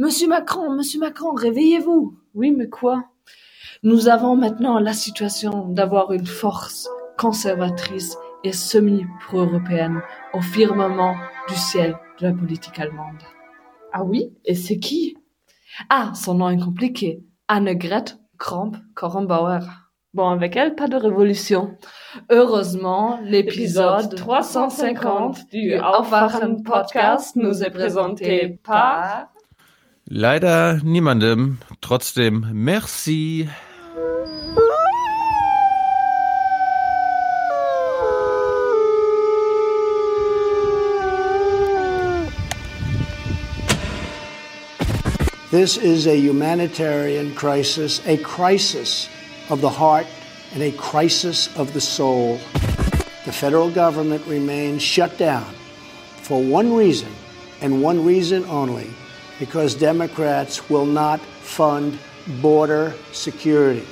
Monsieur 0.00 0.28
Macron, 0.28 0.70
Monsieur 0.70 1.00
Macron, 1.00 1.32
réveillez-vous. 1.34 2.16
Oui, 2.32 2.52
mais 2.52 2.68
quoi? 2.68 3.02
Nous 3.82 4.08
avons 4.08 4.36
maintenant 4.36 4.78
la 4.78 4.92
situation 4.92 5.66
d'avoir 5.66 6.12
une 6.12 6.24
force 6.24 6.88
conservatrice 7.18 8.16
et 8.44 8.52
semi-pro-européenne 8.52 10.00
au 10.34 10.40
firmament 10.40 11.16
du 11.48 11.56
ciel 11.56 11.96
de 12.20 12.28
la 12.28 12.32
politique 12.32 12.78
allemande. 12.78 13.24
Ah 13.92 14.04
oui? 14.04 14.32
Et 14.44 14.54
c'est 14.54 14.78
qui? 14.78 15.16
Ah, 15.90 16.12
son 16.14 16.34
nom 16.34 16.50
est 16.50 16.62
compliqué. 16.62 17.24
Annegret 17.48 18.04
Kramp-Korrenbauer. 18.38 19.66
Bon, 20.14 20.28
avec 20.28 20.54
elle, 20.54 20.76
pas 20.76 20.86
de 20.86 20.94
révolution. 20.94 21.76
Heureusement, 22.30 23.18
l'épisode 23.24 24.14
350 24.14 25.50
du 25.50 25.76
Aufwachen 25.76 26.62
Podcast 26.62 27.34
nous 27.34 27.64
est 27.64 27.70
présenté 27.70 28.60
par... 28.62 29.32
Leider 30.10 30.80
niemandem. 30.84 31.58
Trotzdem, 31.82 32.48
merci. 32.54 33.46
This 45.50 45.76
is 45.76 46.06
a 46.06 46.16
humanitarian 46.16 47.34
crisis, 47.34 48.00
a 48.06 48.16
crisis 48.16 49.10
of 49.50 49.60
the 49.60 49.68
heart 49.68 50.06
and 50.54 50.62
a 50.62 50.72
crisis 50.72 51.54
of 51.54 51.74
the 51.74 51.82
soul. 51.82 52.38
The 53.26 53.32
federal 53.32 53.70
government 53.70 54.26
remains 54.26 54.80
shut 54.82 55.18
down 55.18 55.52
for 56.22 56.42
one 56.42 56.74
reason 56.74 57.12
and 57.60 57.82
one 57.82 58.06
reason 58.06 58.46
only 58.46 58.88
because 59.38 59.74
Democrats 59.74 60.68
will 60.68 60.86
not 60.86 61.20
fund 61.20 61.98
border 62.40 62.94
security. 63.12 63.86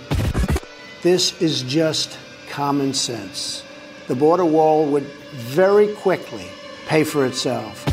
This 1.02 1.40
is 1.40 1.62
just 1.62 2.18
common 2.50 2.92
sense. 2.92 3.62
The 4.08 4.14
border 4.14 4.44
wall 4.44 4.86
would 4.86 5.04
very 5.34 5.94
quickly 5.94 6.46
pay 6.86 7.04
for 7.04 7.26
itself. 7.26 7.84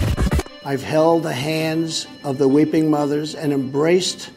I've 0.65 0.83
held 0.83 1.23
the 1.23 1.33
hands 1.33 2.07
of 2.23 2.37
the 2.37 2.47
weeping 2.47 2.89
mothers 2.89 3.35
and 3.35 3.51
embraced 3.51 4.31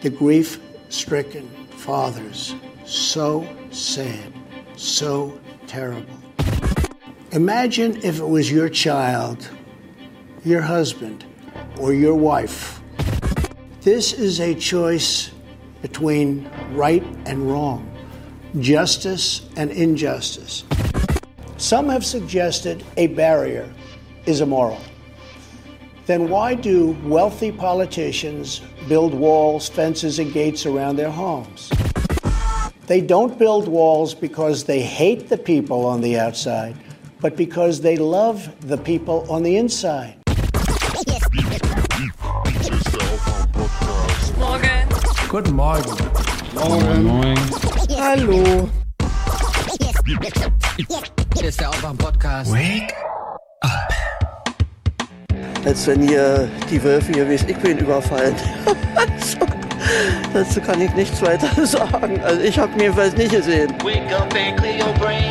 the 0.00 0.10
grief 0.10 0.58
stricken 0.88 1.48
fathers. 1.70 2.54
So 2.84 3.46
sad, 3.70 4.32
so 4.76 5.38
terrible. 5.66 6.18
Imagine 7.32 7.96
if 8.02 8.18
it 8.18 8.26
was 8.26 8.50
your 8.50 8.68
child, 8.68 9.48
your 10.44 10.62
husband, 10.62 11.24
or 11.78 11.92
your 11.92 12.14
wife. 12.14 12.80
This 13.82 14.12
is 14.12 14.40
a 14.40 14.54
choice 14.54 15.30
between 15.82 16.50
right 16.72 17.04
and 17.26 17.50
wrong, 17.50 17.90
justice 18.58 19.48
and 19.56 19.70
injustice. 19.70 20.64
Some 21.56 21.88
have 21.88 22.04
suggested 22.04 22.84
a 22.96 23.06
barrier 23.08 23.72
is 24.26 24.40
immoral 24.40 24.80
then 26.10 26.28
why 26.28 26.54
do 26.54 26.96
wealthy 27.04 27.52
politicians 27.52 28.62
build 28.88 29.14
walls, 29.14 29.68
fences, 29.68 30.18
and 30.18 30.32
gates 30.32 30.66
around 30.66 30.96
their 30.96 31.08
homes? 31.08 31.70
They 32.88 33.00
don't 33.00 33.38
build 33.38 33.68
walls 33.68 34.12
because 34.12 34.64
they 34.64 34.82
hate 34.82 35.28
the 35.28 35.38
people 35.38 35.86
on 35.86 36.00
the 36.00 36.18
outside, 36.18 36.74
but 37.20 37.36
because 37.36 37.80
they 37.80 37.96
love 37.96 38.50
the 38.66 38.76
people 38.76 39.24
on 39.30 39.44
the 39.44 39.56
inside. 39.56 40.19
Guten 45.30 45.54
Morgen. 45.54 45.94
Moin, 46.54 47.04
moin. 47.04 47.38
Hallo. 47.96 48.68
Hier 51.36 51.48
ist 51.48 51.60
der 51.60 51.68
Aufwach-Podcast. 51.70 52.52
Wake 52.52 52.92
als 55.64 55.86
wenn 55.86 56.02
hier 56.02 56.48
die 56.68 56.82
Wölfe 56.82 57.12
hier 57.12 57.28
wie 57.28 57.34
ich 57.34 57.56
bin 57.58 57.78
überfallen. 57.78 58.34
dazu 60.32 60.60
kann 60.60 60.80
ich 60.80 60.92
nichts 60.94 61.22
weiter 61.22 61.48
sagen. 61.64 62.20
Also 62.24 62.40
ich 62.40 62.58
habe 62.58 62.72
ihn 62.72 62.80
jedenfalls 62.80 63.16
nicht 63.16 63.30
gesehen. 63.30 63.72
Wake 63.84 64.12
up 64.12 64.34
and 64.34 64.56
clear 64.56 64.84
your 64.84 64.92
brain. 64.94 65.30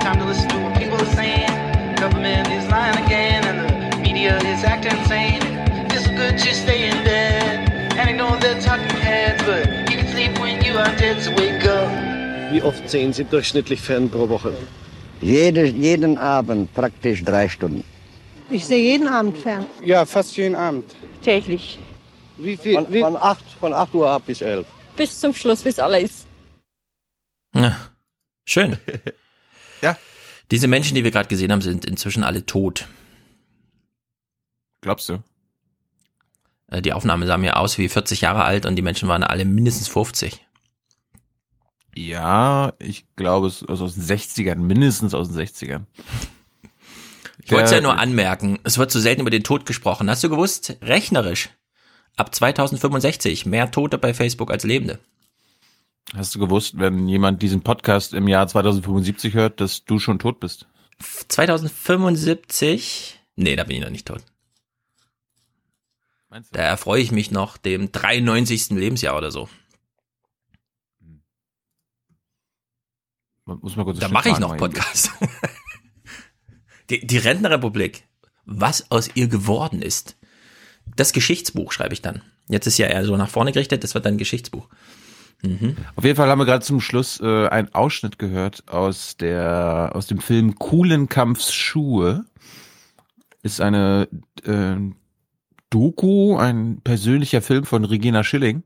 Time 0.00 0.18
to 0.18 0.26
listen 0.26 0.46
to 0.50 0.56
what 0.56 0.74
people 0.74 0.98
are 0.98 1.16
saying. 1.16 1.48
Government 1.96 2.48
is 2.48 2.68
lying 2.68 2.98
again 3.06 3.42
and 3.44 3.92
the 3.92 3.98
media 3.98 4.36
is 4.38 4.62
acting 4.62 4.98
insane. 4.98 5.40
It's 5.90 6.06
good 6.08 6.36
to 6.36 6.54
stay 6.54 6.90
in 6.90 7.02
bed. 7.02 7.47
Wie 12.50 12.62
oft 12.62 12.88
sehen 12.88 13.12
Sie 13.12 13.24
durchschnittlich 13.24 13.80
fern 13.80 14.08
pro 14.10 14.28
Woche? 14.28 14.56
Jede, 15.20 15.66
jeden 15.66 16.16
Abend 16.16 16.72
praktisch 16.74 17.22
drei 17.22 17.48
Stunden. 17.48 17.84
Ich 18.50 18.64
sehe 18.64 18.82
jeden 18.82 19.06
Abend 19.06 19.36
fern. 19.36 19.66
Ja, 19.84 20.06
fast 20.06 20.36
jeden 20.36 20.56
Abend. 20.56 20.84
Täglich. 21.22 21.78
Wie 22.38 22.56
viel? 22.56 22.74
Von, 22.74 22.92
wie? 22.92 23.00
von, 23.00 23.16
8, 23.16 23.44
von 23.60 23.74
8 23.74 23.94
Uhr 23.94 24.08
ab 24.08 24.22
bis 24.26 24.40
11. 24.40 24.66
Bis 24.96 25.20
zum 25.20 25.34
Schluss, 25.34 25.62
bis 25.62 25.78
alles. 25.78 26.26
Ja, 27.54 27.76
schön. 28.44 28.78
Ja. 29.80 29.96
Diese 30.50 30.66
Menschen, 30.66 30.96
die 30.96 31.04
wir 31.04 31.12
gerade 31.12 31.28
gesehen 31.28 31.52
haben, 31.52 31.60
sind 31.60 31.84
inzwischen 31.84 32.24
alle 32.24 32.44
tot. 32.44 32.88
Glaubst 34.80 35.08
du? 35.08 35.22
Äh, 36.70 36.82
Die 36.82 36.92
Aufnahme 36.92 37.26
sah 37.26 37.36
mir 37.36 37.56
aus 37.56 37.78
wie 37.78 37.88
40 37.88 38.20
Jahre 38.20 38.44
alt 38.44 38.66
und 38.66 38.76
die 38.76 38.82
Menschen 38.82 39.08
waren 39.08 39.22
alle 39.22 39.44
mindestens 39.44 39.88
50. 39.88 40.44
Ja, 41.94 42.74
ich 42.78 43.06
glaube, 43.16 43.48
es 43.48 43.62
ist 43.62 43.68
aus 43.80 43.94
den 43.94 44.04
60ern, 44.04 44.56
mindestens 44.56 45.14
aus 45.14 45.28
den 45.28 45.36
60ern. 45.38 45.84
Ich 47.42 47.50
wollte 47.50 47.64
es 47.64 47.70
ja 47.70 47.80
nur 47.80 47.98
anmerken, 47.98 48.58
es 48.64 48.78
wird 48.78 48.90
zu 48.90 49.00
selten 49.00 49.22
über 49.22 49.30
den 49.30 49.42
Tod 49.42 49.64
gesprochen. 49.66 50.10
Hast 50.10 50.22
du 50.22 50.28
gewusst? 50.28 50.76
Rechnerisch. 50.82 51.48
Ab 52.16 52.34
2065 52.34 53.46
mehr 53.46 53.70
Tote 53.70 53.96
bei 53.96 54.12
Facebook 54.12 54.50
als 54.50 54.64
Lebende. 54.64 54.98
Hast 56.14 56.34
du 56.34 56.38
gewusst, 56.38 56.78
wenn 56.78 57.08
jemand 57.08 57.42
diesen 57.42 57.62
Podcast 57.62 58.12
im 58.14 58.28
Jahr 58.28 58.46
2075 58.48 59.34
hört, 59.34 59.60
dass 59.60 59.84
du 59.84 59.98
schon 59.98 60.18
tot 60.18 60.40
bist? 60.40 60.66
2075? 61.28 63.20
Nee, 63.36 63.56
da 63.56 63.64
bin 63.64 63.76
ich 63.76 63.82
noch 63.82 63.90
nicht 63.90 64.06
tot. 64.06 64.22
Da 66.52 66.60
erfreue 66.60 67.00
ich 67.00 67.10
mich 67.10 67.30
noch 67.30 67.56
dem 67.56 67.90
93. 67.90 68.70
Lebensjahr 68.70 69.16
oder 69.16 69.30
so. 69.30 69.48
Man 73.44 73.58
Muss 73.60 73.76
mal 73.76 73.84
kurz 73.84 73.98
Da 73.98 74.08
mache 74.08 74.28
ich 74.28 74.38
noch 74.38 74.56
Podcast. 74.56 75.10
Die, 76.90 77.06
die 77.06 77.18
Rentenrepublik. 77.18 78.04
Was 78.46 78.90
aus 78.90 79.10
ihr 79.14 79.28
geworden 79.28 79.82
ist. 79.82 80.16
Das 80.96 81.12
Geschichtsbuch 81.12 81.72
schreibe 81.72 81.92
ich 81.92 82.00
dann. 82.00 82.22
Jetzt 82.48 82.66
ist 82.66 82.78
ja 82.78 82.86
eher 82.86 83.04
so 83.04 83.14
nach 83.18 83.28
vorne 83.28 83.52
gerichtet, 83.52 83.84
das 83.84 83.92
wird 83.92 84.06
dann 84.06 84.14
ein 84.14 84.18
Geschichtsbuch. 84.18 84.68
Mhm. 85.42 85.76
Auf 85.96 86.04
jeden 86.04 86.16
Fall 86.16 86.30
haben 86.30 86.38
wir 86.38 86.46
gerade 86.46 86.64
zum 86.64 86.80
Schluss 86.80 87.20
äh, 87.20 87.46
einen 87.48 87.74
Ausschnitt 87.74 88.18
gehört 88.18 88.66
aus 88.68 89.18
der 89.18 89.90
aus 89.94 90.06
dem 90.06 90.18
Film 90.20 90.54
Kuhlenkampfs 90.54 91.52
Schuhe. 91.52 92.24
Ist 93.42 93.60
eine 93.60 94.08
äh, 94.44 94.76
Doku, 95.70 96.36
ein 96.36 96.80
persönlicher 96.82 97.42
Film 97.42 97.64
von 97.64 97.84
Regina 97.84 98.24
Schilling. 98.24 98.62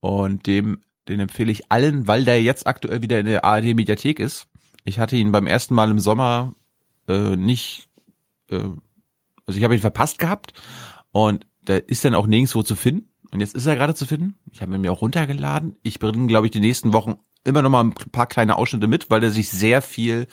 Und 0.00 0.46
dem, 0.46 0.80
den 1.08 1.20
empfehle 1.20 1.52
ich 1.52 1.70
allen, 1.70 2.08
weil 2.08 2.24
der 2.24 2.42
jetzt 2.42 2.66
aktuell 2.66 3.02
wieder 3.02 3.20
in 3.20 3.26
der 3.26 3.44
ARD 3.44 3.74
Mediathek 3.74 4.18
ist. 4.18 4.48
Ich 4.84 4.98
hatte 4.98 5.16
ihn 5.16 5.32
beim 5.32 5.46
ersten 5.46 5.74
Mal 5.74 5.90
im 5.90 6.00
Sommer 6.00 6.54
äh, 7.08 7.36
nicht, 7.36 7.88
äh, 8.50 8.56
also 9.46 9.58
ich 9.58 9.62
habe 9.62 9.74
ihn 9.74 9.80
verpasst 9.80 10.18
gehabt 10.18 10.54
und 11.12 11.46
der 11.60 11.88
ist 11.88 12.04
dann 12.04 12.16
auch 12.16 12.26
nirgendwo 12.26 12.62
zu 12.62 12.74
finden. 12.74 13.08
Und 13.30 13.40
jetzt 13.40 13.54
ist 13.54 13.66
er 13.66 13.76
gerade 13.76 13.94
zu 13.94 14.06
finden. 14.06 14.34
Ich 14.50 14.60
habe 14.60 14.74
ihn 14.74 14.80
mir 14.80 14.92
auch 14.92 15.00
runtergeladen. 15.00 15.76
Ich 15.82 15.98
bringe, 15.98 16.26
glaube 16.26 16.46
ich, 16.46 16.50
die 16.50 16.60
nächsten 16.60 16.92
Wochen 16.92 17.14
immer 17.44 17.62
noch 17.62 17.70
mal 17.70 17.84
ein 17.84 17.94
paar 17.94 18.26
kleine 18.26 18.56
Ausschnitte 18.56 18.88
mit, 18.88 19.08
weil 19.10 19.22
er 19.22 19.30
sich 19.30 19.48
sehr 19.48 19.82
viel 19.82 20.26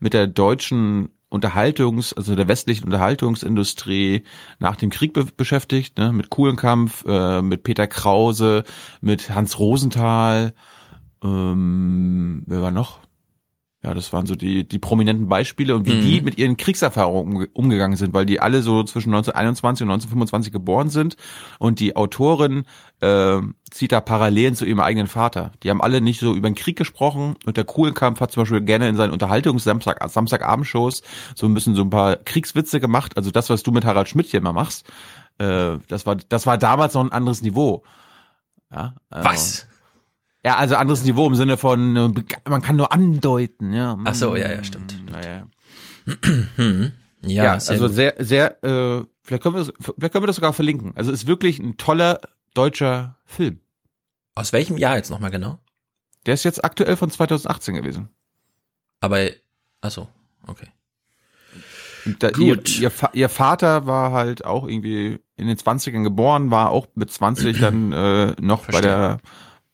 mit 0.00 0.14
der 0.14 0.26
deutschen 0.26 1.10
Unterhaltungs-, 1.30 2.12
also 2.14 2.34
der 2.34 2.48
westlichen 2.48 2.84
Unterhaltungsindustrie 2.84 4.24
nach 4.58 4.76
dem 4.76 4.90
Krieg 4.90 5.12
be 5.12 5.26
beschäftigt, 5.36 5.96
ne? 5.96 6.12
mit 6.12 6.30
Kuhlenkampf, 6.30 7.04
äh, 7.06 7.40
mit 7.40 7.62
Peter 7.62 7.86
Krause, 7.86 8.64
mit 9.00 9.30
Hans 9.30 9.58
Rosenthal, 9.58 10.52
ähm, 11.22 12.42
wer 12.46 12.62
war 12.62 12.70
noch? 12.70 12.98
Ja, 13.82 13.94
das 13.94 14.12
waren 14.12 14.26
so 14.26 14.34
die, 14.34 14.68
die 14.68 14.78
prominenten 14.78 15.26
Beispiele 15.28 15.74
und 15.74 15.86
wie 15.86 15.94
Mhm. 15.94 16.02
die 16.02 16.20
mit 16.20 16.36
ihren 16.36 16.58
Kriegserfahrungen 16.58 17.32
umge 17.34 17.48
umgegangen 17.54 17.96
sind, 17.96 18.12
weil 18.12 18.26
die 18.26 18.38
alle 18.38 18.60
so 18.60 18.82
zwischen 18.84 19.08
1921 19.08 19.84
und 19.84 19.90
1925 19.90 20.52
geboren 20.52 20.90
sind 20.90 21.16
und 21.58 21.80
die 21.80 21.96
Autorin 21.96 22.64
äh, 23.00 23.38
zieht 23.70 23.92
da 23.92 24.02
Parallelen 24.02 24.54
zu 24.54 24.66
ihrem 24.66 24.80
eigenen 24.80 25.06
Vater. 25.06 25.52
Die 25.62 25.70
haben 25.70 25.80
alle 25.80 26.02
nicht 26.02 26.20
so 26.20 26.34
über 26.34 26.50
den 26.50 26.56
Krieg 26.56 26.76
gesprochen 26.76 27.36
und 27.46 27.56
der 27.56 27.64
Kuhlenkampf 27.64 28.20
hat 28.20 28.32
zum 28.32 28.42
Beispiel 28.42 28.60
gerne 28.60 28.86
in 28.86 28.96
seinen 28.96 29.12
Unterhaltungs-Samstag, 29.14 30.06
Samstagabendshows 30.10 31.02
so 31.34 31.46
ein 31.46 31.54
bisschen 31.54 31.74
so 31.74 31.80
ein 31.80 31.88
paar 31.90 32.16
Kriegswitze 32.16 32.80
gemacht, 32.80 33.16
also 33.16 33.30
das, 33.30 33.48
was 33.48 33.62
du 33.62 33.72
mit 33.72 33.86
Harald 33.86 34.10
Schmidt 34.10 34.26
hier 34.26 34.40
immer 34.40 34.52
machst. 34.52 34.86
Äh, 35.38 35.78
das 35.88 36.04
war, 36.04 36.16
das 36.16 36.44
war 36.44 36.58
damals 36.58 36.92
noch 36.92 37.04
ein 37.04 37.12
anderes 37.12 37.40
Niveau. 37.40 37.82
Ja, 38.70 38.94
äh, 39.10 39.24
Was? 39.24 39.66
Ja, 40.44 40.56
also 40.56 40.76
anderes 40.76 41.04
Niveau 41.04 41.26
im 41.26 41.34
Sinne 41.34 41.56
von, 41.56 41.96
äh, 41.96 42.48
man 42.48 42.62
kann 42.62 42.76
nur 42.76 42.92
andeuten, 42.92 43.72
ja. 43.72 43.98
Ach 44.04 44.14
so, 44.14 44.36
ja, 44.36 44.50
ja, 44.50 44.64
stimmt. 44.64 44.96
Naja. 45.10 45.46
Ja, 47.22 47.44
Ja, 47.44 47.60
sehr 47.60 47.72
also 47.74 47.86
gut. 47.88 47.94
sehr, 47.94 48.14
sehr, 48.18 48.64
äh, 48.64 49.04
vielleicht 49.22 49.42
können 49.42 49.54
wir 49.54 49.64
das, 49.64 49.72
vielleicht 49.78 50.12
können 50.12 50.22
wir 50.22 50.26
das 50.26 50.36
sogar 50.36 50.54
verlinken. 50.54 50.92
Also 50.96 51.12
ist 51.12 51.26
wirklich 51.26 51.58
ein 51.58 51.76
toller 51.76 52.18
deutscher 52.54 53.18
Film. 53.26 53.60
Aus 54.34 54.54
welchem 54.54 54.78
Jahr 54.78 54.96
jetzt 54.96 55.10
nochmal 55.10 55.30
genau? 55.30 55.58
Der 56.24 56.32
ist 56.32 56.44
jetzt 56.44 56.64
aktuell 56.64 56.96
von 56.96 57.10
2018 57.10 57.74
gewesen. 57.74 58.08
Aber, 59.00 59.18
achso, 59.82 60.08
okay. 60.46 60.68
Und 62.06 62.22
Da, 62.22 62.30
Gut. 62.30 62.78
Ihr, 62.78 62.90
ihr, 62.90 63.10
ihr 63.12 63.28
Vater 63.28 63.86
war 63.86 64.12
halt 64.12 64.46
auch 64.46 64.66
irgendwie 64.66 65.18
in 65.36 65.46
den 65.46 65.58
20ern 65.58 66.02
geboren, 66.02 66.50
war 66.50 66.70
auch 66.70 66.86
mit 66.94 67.10
20 67.10 67.60
dann 67.60 67.92
äh, 67.92 68.34
noch 68.40 68.64
bei 68.64 68.72
Verstehe. 68.72 68.90
der 68.90 69.18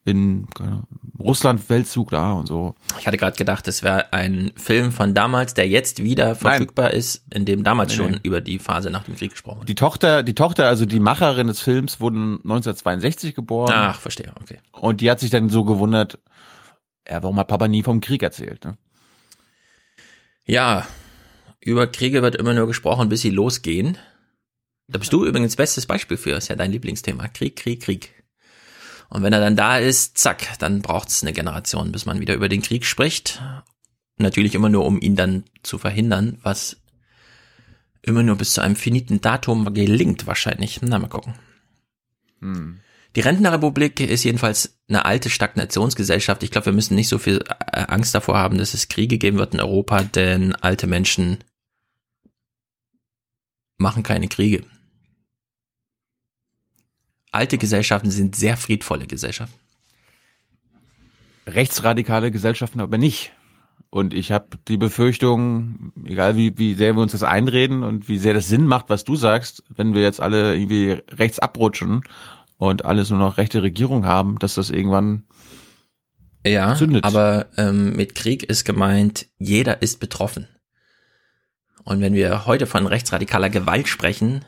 in 0.07 0.47
keine 0.55 0.71
Ahnung, 0.71 0.87
Russland-Weltzug 1.19 2.11
da 2.11 2.33
und 2.33 2.47
so. 2.47 2.75
Ich 2.99 3.07
hatte 3.07 3.17
gerade 3.17 3.37
gedacht, 3.37 3.67
es 3.69 3.83
wäre 3.83 4.13
ein 4.13 4.53
Film 4.57 4.93
von 4.93 5.15
damals, 5.15 5.55
der 5.55 5.69
jetzt 5.69 6.03
wieder 6.03 6.35
verfügbar 6.35 6.93
ist, 6.93 7.25
in 7.33 7.45
dem 7.45 7.65
damals 7.65 7.93
Nee, 7.93 7.97
schon 7.97 8.11
nee. 8.13 8.21
über 8.23 8.41
die 8.41 8.59
Phase 8.59 8.91
nach 8.91 9.05
dem 9.05 9.17
Krieg 9.17 9.33
gesprochen 9.33 9.59
wurde. 9.59 9.67
Die 9.67 9.75
Tochter, 9.75 10.23
die 10.23 10.35
Tochter, 10.35 10.69
also 10.69 10.87
die 10.87 11.01
Macherin 11.01 11.49
des 11.49 11.61
Films, 11.61 12.01
wurde 12.01 12.17
1962 12.17 13.35
geboren. 13.35 13.73
Ach, 13.75 14.01
verstehe, 14.01 14.33
okay. 14.41 14.59
Und 14.73 15.01
die 15.01 15.11
hat 15.11 15.21
sich 15.21 15.31
dann 15.31 15.49
so 15.49 15.65
gewundert, 15.65 16.19
ja, 17.09 17.23
warum 17.23 17.39
hat 17.39 17.49
Papa 17.49 17.67
nie 17.67 17.83
vom 17.83 18.01
Krieg 18.01 18.23
erzählt? 18.23 18.65
Ne? 18.65 18.77
Ja, 20.45 20.87
über 21.61 21.89
Kriege 21.89 22.23
wird 22.23 22.37
immer 22.37 22.55
nur 22.55 22.69
gesprochen, 22.69 23.09
bis 23.09 23.23
sie 23.23 23.31
losgehen. 23.31 23.99
Da 24.89 24.99
bist 24.99 25.13
du 25.13 25.25
übrigens 25.25 25.57
bestes 25.57 25.87
Beispiel 25.87 26.17
für, 26.17 26.37
ist 26.37 26.49
ja 26.49 26.55
dein 26.55 26.71
Lieblingsthema. 26.71 27.27
Krieg, 27.29 27.57
Krieg, 27.57 27.83
Krieg. 27.83 28.16
Und 29.09 29.23
wenn 29.23 29.33
er 29.33 29.41
dann 29.41 29.57
da 29.57 29.79
ist, 29.79 30.19
zack, 30.19 30.59
dann 30.59 30.83
braucht's 30.83 31.23
eine 31.23 31.33
Generation, 31.33 31.93
bis 31.93 32.07
man 32.07 32.21
wieder 32.21 32.35
über 32.35 32.49
den 32.49 32.63
Krieg 32.63 32.85
spricht. 32.85 33.43
Natürlich 34.19 34.55
immer 34.55 34.69
nur, 34.69 34.85
um 34.85 35.01
ihn 35.01 35.17
dann 35.17 35.45
zu 35.63 35.79
verhindern, 35.79 36.39
was 36.43 36.77
immer 38.03 38.23
nur 38.23 38.37
bis 38.37 38.55
zu 38.55 38.61
einem 38.61 38.77
finiten 38.77 39.21
Datum 39.21 39.73
gelingt 39.75 40.27
wahrscheinlich. 40.27 40.81
Na, 40.83 40.99
mal 40.99 41.09
gucken. 41.09 41.35
Hm. 42.41 42.81
Die 43.17 43.21
Rentenrepublik 43.21 43.99
ist 44.01 44.25
jedenfalls 44.25 44.79
eine 44.89 45.07
alte 45.07 45.31
Stagnationsgesellschaft. 45.31 46.43
Ich 46.43 46.51
glaube, 46.51 46.67
wir 46.67 46.73
müssen 46.75 46.95
nicht 46.95 47.09
so 47.09 47.19
viel 47.19 47.43
äh, 47.73 47.81
Angst 47.89 48.15
davor 48.15 48.37
haben, 48.37 48.59
dass 48.59 48.75
es 48.75 48.89
Kriege 48.89 49.17
geben 49.17 49.39
wird 49.39 49.55
in 49.55 49.61
Europa, 49.61 50.03
denn 50.03 50.55
alte 50.55 50.87
Menschen 50.87 51.39
machen 53.79 54.03
keine 54.03 54.29
Kriege. 54.29 54.65
Alte 57.37 57.59
Gesellschaften 57.59 58.11
sind 58.11 58.35
sehr 58.35 58.57
friedvolle 58.57 59.07
Gesellschaften. 59.07 59.59
Rechtsradikale 61.47 62.31
Gesellschaften 62.31 62.81
aber 62.81 62.99
nicht. 62.99 63.33
Und 63.91 64.15
ich 64.15 64.33
habe 64.33 64.49
die 64.69 64.77
Befürchtung, 64.77 65.93
egal 66.05 66.37
wie, 66.37 66.59
wie 66.59 66.75
sehr 66.75 66.97
wir 66.97 67.03
uns 67.03 67.13
das 67.13 67.23
einreden 67.23 67.83
und 67.85 68.09
wie 68.09 68.19
sehr 68.19 68.35
das 68.35 68.49
Sinn 68.49 68.67
macht, 68.67 68.89
was 68.89 69.05
du 69.05 69.15
sagst, 69.17 69.63
wenn 69.69 69.95
wir 69.95 70.03
jetzt 70.03 70.21
alle 70.21 70.57
irgendwie 70.57 71.03
rechts 71.11 71.39
abrutschen 71.39 72.03
und 72.59 72.85
alles 72.85 73.11
nur 73.11 73.19
noch 73.19 73.37
rechte 73.39 73.63
Regierung 73.63 74.05
haben, 74.07 74.39
dass 74.39 74.55
das 74.55 74.71
irgendwann 74.71 75.23
Ja, 76.45 76.75
Zündet. 76.75 77.05
aber 77.05 77.47
ähm, 77.57 77.95
mit 77.95 78.15
Krieg 78.15 78.43
ist 78.43 78.65
gemeint, 78.65 79.27
jeder 79.39 79.83
ist 79.83 80.01
betroffen. 80.01 80.49
Und 81.85 82.01
wenn 82.01 82.15
wir 82.15 82.47
heute 82.47 82.67
von 82.67 82.87
rechtsradikaler 82.87 83.51
Gewalt 83.51 83.87
sprechen, 83.89 84.45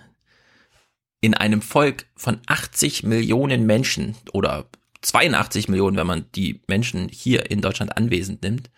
in 1.20 1.34
einem 1.34 1.62
Volk 1.62 2.06
von 2.16 2.38
80 2.46 3.02
Millionen 3.02 3.66
Menschen 3.66 4.16
oder 4.32 4.66
82 5.02 5.68
Millionen, 5.68 5.96
wenn 5.96 6.06
man 6.06 6.24
die 6.34 6.60
Menschen 6.68 7.08
hier 7.08 7.50
in 7.50 7.60
Deutschland 7.60 7.96
anwesend 7.96 8.42
nimmt, 8.42 8.70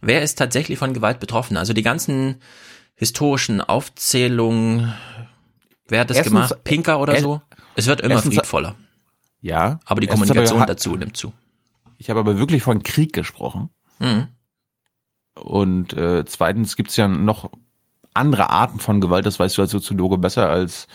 wer 0.00 0.22
ist 0.22 0.36
tatsächlich 0.38 0.78
von 0.78 0.94
Gewalt 0.94 1.20
betroffen? 1.20 1.56
Also 1.56 1.72
die 1.72 1.82
ganzen 1.82 2.36
historischen 2.94 3.60
Aufzählungen, 3.60 4.94
wer 5.88 6.00
hat 6.00 6.10
das 6.10 6.18
Erstens- 6.18 6.32
gemacht? 6.34 6.64
Pinker 6.64 7.00
oder 7.00 7.14
er- 7.14 7.20
so? 7.22 7.42
Es 7.74 7.86
wird 7.86 8.00
immer 8.00 8.14
erstens- 8.14 8.34
friedvoller. 8.34 8.74
ja. 9.42 9.80
Aber 9.84 10.00
die 10.00 10.06
Kommunikation 10.06 10.58
aber- 10.60 10.66
dazu 10.66 10.96
nimmt 10.96 11.16
zu. 11.16 11.32
Ich 11.98 12.08
habe 12.10 12.20
aber 12.20 12.38
wirklich 12.38 12.62
von 12.62 12.82
Krieg 12.82 13.12
gesprochen. 13.12 13.70
Mhm. 13.98 14.28
Und 15.34 15.92
äh, 15.94 16.24
zweitens 16.26 16.76
gibt's 16.76 16.96
ja 16.96 17.08
noch 17.08 17.50
andere 18.14 18.48
Arten 18.50 18.80
von 18.80 19.00
Gewalt, 19.00 19.26
das 19.26 19.38
weißt 19.38 19.58
du 19.58 19.62
als 19.62 19.70
Soziologe 19.70 20.16
besser 20.18 20.48
als 20.48 20.86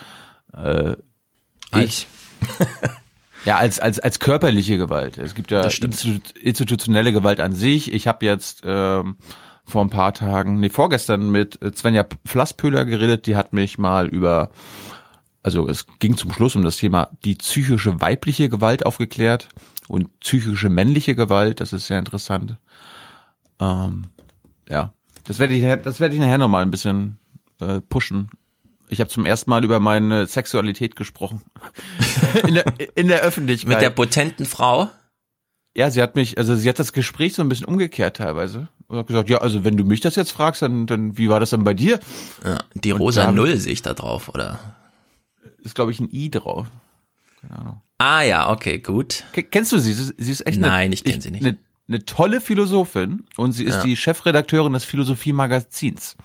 äh, 0.54 0.96
Ich. 1.76 2.08
Ja, 3.46 3.58
als, 3.58 3.80
als, 3.80 4.00
als 4.00 4.20
körperliche 4.20 4.78
Gewalt. 4.78 5.18
Es 5.18 5.34
gibt 5.34 5.50
ja 5.50 5.64
institutionelle 5.64 7.12
Gewalt 7.12 7.40
an 7.40 7.54
sich. 7.54 7.92
Ich 7.92 8.08
habe 8.08 8.26
jetzt 8.26 8.62
ähm, 8.66 9.16
vor 9.66 9.84
ein 9.84 9.90
paar 9.90 10.14
Tagen, 10.14 10.60
nee, 10.60 10.70
vorgestern 10.70 11.32
mit 11.32 11.60
Svenja 11.76 12.06
Flasspöhler 12.26 12.86
geredet, 12.86 13.26
die 13.26 13.36
hat 13.36 13.54
mich 13.54 13.78
mal 13.78 14.08
über, 14.08 14.52
also 15.42 15.68
es 15.68 15.88
ging 16.00 16.18
zum 16.18 16.32
Schluss 16.32 16.56
um 16.56 16.64
das 16.64 16.78
Thema 16.78 17.10
die 17.26 17.36
psychische 17.36 18.00
weibliche 18.00 18.50
Gewalt 18.50 18.86
aufgeklärt 18.86 19.50
und 19.88 20.20
psychische 20.20 20.70
männliche 20.70 21.16
Gewalt, 21.16 21.62
das 21.62 21.74
ist 21.74 21.88
sehr 21.88 22.00
interessant. 22.00 22.58
Ähm, 23.60 24.06
ja, 24.70 24.94
das 25.24 25.40
werde 25.40 25.56
ich, 25.56 25.64
das 25.84 26.00
werde 26.00 26.14
ich 26.14 26.22
nachher 26.22 26.38
nochmal 26.38 26.62
ein 26.62 26.72
bisschen 26.72 27.18
äh, 27.60 27.82
pushen. 27.82 28.30
Ich 28.92 29.00
habe 29.00 29.10
zum 29.10 29.26
ersten 29.26 29.50
Mal 29.50 29.64
über 29.64 29.80
meine 29.80 30.28
Sexualität 30.28 30.96
gesprochen. 30.98 31.42
in, 32.48 32.56
der, 32.56 32.66
in 32.96 33.08
der 33.08 33.22
Öffentlichkeit. 33.22 33.70
Mit 33.70 33.82
der 33.82 33.90
potenten 33.90 34.46
Frau? 34.46 34.90
ja, 35.74 35.90
sie 35.90 36.02
hat 36.02 36.16
mich, 36.18 36.38
also 36.38 36.54
sie 36.58 36.68
hat 36.68 36.78
das 36.80 36.92
Gespräch 36.92 37.34
so 37.34 37.42
ein 37.42 37.48
bisschen 37.48 37.66
umgekehrt 37.66 38.18
teilweise. 38.18 38.68
Und 38.88 38.98
hat 38.98 39.08
gesagt, 39.08 39.30
ja, 39.30 39.38
also 39.38 39.64
wenn 39.64 39.78
du 39.78 39.86
mich 39.86 40.02
das 40.02 40.18
jetzt 40.18 40.32
fragst, 40.34 40.62
dann, 40.62 40.86
dann 40.86 41.18
wie 41.18 41.30
war 41.30 41.40
das 41.40 41.52
denn 41.52 41.64
bei 41.64 41.74
dir? 41.74 42.02
Ja, 42.44 42.58
die 42.74 42.92
rosa 42.92 43.28
da- 43.28 43.32
Null 43.32 43.56
sehe 43.56 43.72
ich 43.72 43.82
da 43.82 43.94
drauf, 43.94 44.28
oder? 44.28 44.60
Ist, 45.64 45.76
glaube 45.76 45.92
ich, 45.92 46.02
ein 46.02 46.10
I 46.12 46.30
drauf. 46.30 46.68
Keine 47.40 47.58
Ahnung. 47.58 47.82
Ah 48.00 48.24
ja, 48.24 48.50
okay, 48.52 48.80
gut. 48.80 49.24
Ke- 49.32 49.44
Kennst 49.44 49.72
du 49.72 49.78
sie? 49.80 49.94
Sie 49.94 50.32
ist- 50.32 50.46
echt 50.46 50.60
Nein, 50.60 50.72
eine, 50.88 50.94
ich 50.96 51.06
kenn 51.06 51.22
sie 51.22 51.32
nicht. 51.32 51.46
Eine, 51.46 51.58
eine 51.88 52.04
tolle 52.04 52.42
Philosophin 52.42 53.24
und 53.38 53.54
sie 53.54 53.64
ist 53.64 53.76
Ja. 53.76 53.84
die 53.84 53.96
Chefredakteurin 53.96 54.74
des 54.74 54.84
Philosophie-Magazins. 54.84 56.18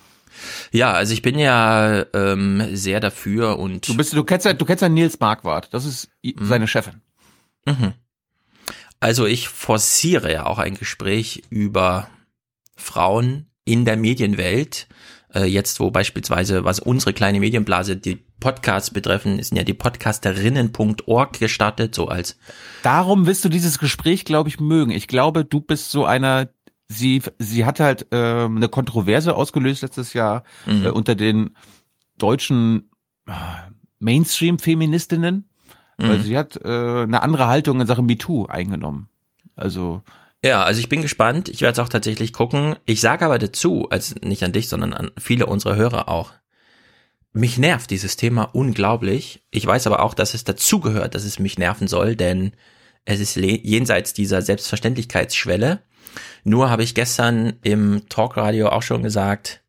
Ja, 0.73 0.93
also 0.93 1.13
ich 1.13 1.23
bin 1.23 1.39
ja 1.39 2.05
ähm, 2.15 2.63
sehr 2.77 3.01
dafür 3.01 3.59
und 3.59 3.89
Du 3.89 3.97
bist, 3.97 4.13
du 4.13 4.25
kennst 4.25 4.47
ja, 4.47 4.53
du 4.53 4.65
kennst 4.65 4.83
ja 4.83 4.89
Nils 4.89 5.21
Marquardt. 5.21 5.73
Das 5.73 5.85
ist 5.85 6.09
Mhm. 6.23 6.35
seine 6.41 6.69
Chefin. 6.69 7.01
Mhm. 7.67 7.93
Also 9.01 9.27
ich 9.27 9.49
forciere 9.49 10.33
ja 10.33 10.47
auch 10.47 10.59
ein 10.59 10.75
Gespräch 10.75 11.43
über 11.51 12.09
Frauen 12.77 13.47
in 13.65 13.85
der 13.85 13.97
Medienwelt. 13.97 14.87
Äh, 15.35 15.45
jetzt, 15.45 15.81
wo 15.81 15.91
beispielsweise, 15.91 16.65
was 16.65 16.79
unsere 16.81 17.13
kleine 17.13 17.41
Medienblase, 17.41 17.97
die 17.97 18.25
Podcasts 18.41 18.91
betreffen, 18.91 19.43
sind 19.43 19.57
ja 19.57 19.65
die 19.65 19.75
podcasterinnen.org 19.75 21.39
gestartet, 21.39 21.95
so 21.95 22.09
als 22.09 22.37
Darum 22.83 23.27
wirst 23.27 23.45
du 23.45 23.49
dieses 23.49 23.79
Gespräch, 23.79 24.25
glaube 24.25 24.49
ich, 24.49 24.61
mögen. 24.61 24.93
Ich 24.93 25.09
glaube, 25.09 25.45
du 25.45 25.61
bist 25.61 25.91
so 25.91 26.05
einer, 26.05 26.49
sie, 26.89 27.23
sie 27.39 27.65
hat 27.65 27.81
halt 27.81 28.07
ähm, 28.11 28.57
eine 28.57 28.69
Kontroverse 28.69 29.35
ausgelöst 29.35 29.83
letztes 29.83 30.13
Jahr 30.13 30.45
Mhm. 30.67 30.87
äh, 30.87 30.91
unter 30.91 31.15
den 31.15 31.57
deutschen 32.19 32.91
äh, 33.27 33.33
Mainstream-Feministinnen, 33.99 35.49
weil 35.99 36.19
Mhm. 36.19 36.23
sie 36.23 36.37
hat 36.39 36.57
äh, 36.65 36.69
eine 36.69 37.23
andere 37.23 37.47
Haltung 37.47 37.81
in 37.81 37.87
Sachen 37.87 38.07
MeToo 38.07 38.47
eingenommen. 38.47 39.09
Also, 39.55 40.03
Ja, 40.45 40.63
also 40.63 40.79
ich 40.81 40.89
bin 40.89 41.03
gespannt. 41.03 41.49
Ich 41.49 41.63
werde 41.63 41.73
es 41.81 41.85
auch 41.85 41.89
tatsächlich 41.89 42.33
gucken. 42.33 42.77
Ich 42.85 43.01
sage 43.01 43.25
aber 43.25 43.39
dazu, 43.39 43.89
also 43.91 44.15
nicht 44.23 44.45
an 44.45 44.53
dich, 44.53 44.69
sondern 44.69 44.93
an 44.93 45.11
viele 45.19 45.47
unserer 45.47 45.77
Hörer 45.77 46.09
auch. 46.09 46.33
Mich 47.33 47.59
nervt 47.59 47.91
dieses 47.91 48.17
Thema 48.17 48.45
unglaublich. 48.55 49.43
Ich 49.51 49.67
weiß 49.67 49.87
aber 49.87 50.01
auch, 50.01 50.15
dass 50.15 50.35
es 50.35 50.45
dazugehört, 50.45 51.15
dass 51.15 51.25
es 51.25 51.39
mich 51.39 51.59
nerven 51.59 51.89
soll, 51.89 52.17
denn 52.17 52.53
es 53.05 53.21
ist 53.21 53.37
jenseits 53.37 54.13
dieser 54.15 54.41
Selbstverständlichkeitsschwelle. 54.43 55.81
Nur 56.45 56.71
habe 56.71 56.83
ich 56.83 56.95
gestern 56.95 57.55
im 57.63 58.09
Talkradio 58.09 58.69
auch 58.69 58.83
schon 58.83 59.03
gesagt, 59.03 59.63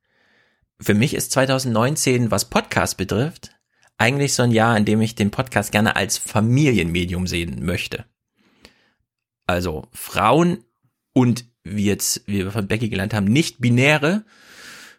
für 0.79 0.93
mich 0.93 1.13
ist 1.13 1.31
2019, 1.31 2.29
was 2.29 2.45
Podcast 2.45 2.97
betrifft, 2.97 3.55
eigentlich 3.97 4.33
so 4.33 4.43
ein 4.43 4.51
Jahr, 4.51 4.77
in 4.77 4.85
dem 4.85 5.01
ich 5.01 5.15
den 5.15 5.31
Podcast 5.31 5.71
gerne 5.71 5.95
als 5.95 6.19
Familienmedium 6.19 7.25
sehen 7.25 7.65
möchte. 7.65 8.05
Also 9.47 9.87
Frauen 9.91 10.63
und 11.13 11.45
wie 11.63 11.85
jetzt, 11.85 12.21
wie 12.27 12.43
wir 12.43 12.51
von 12.51 12.67
Becky 12.67 12.89
gelernt 12.89 13.13
haben, 13.13 13.25
nicht 13.25 13.59
binäre. 13.59 14.23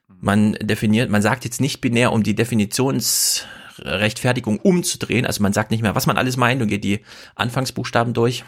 Man 0.08 0.54
definiert, 0.54 1.10
man 1.10 1.22
sagt 1.22 1.44
jetzt 1.44 1.60
nicht 1.60 1.80
binär, 1.80 2.12
um 2.12 2.24
die 2.24 2.34
Definitionsrechtfertigung 2.34 4.58
umzudrehen. 4.58 5.26
Also 5.26 5.42
man 5.42 5.52
sagt 5.52 5.70
nicht 5.70 5.82
mehr, 5.82 5.94
was 5.94 6.06
man 6.06 6.18
alles 6.18 6.36
meint 6.36 6.60
und 6.60 6.66
geht 6.68 6.84
die 6.84 7.00
Anfangsbuchstaben 7.36 8.14
durch 8.14 8.44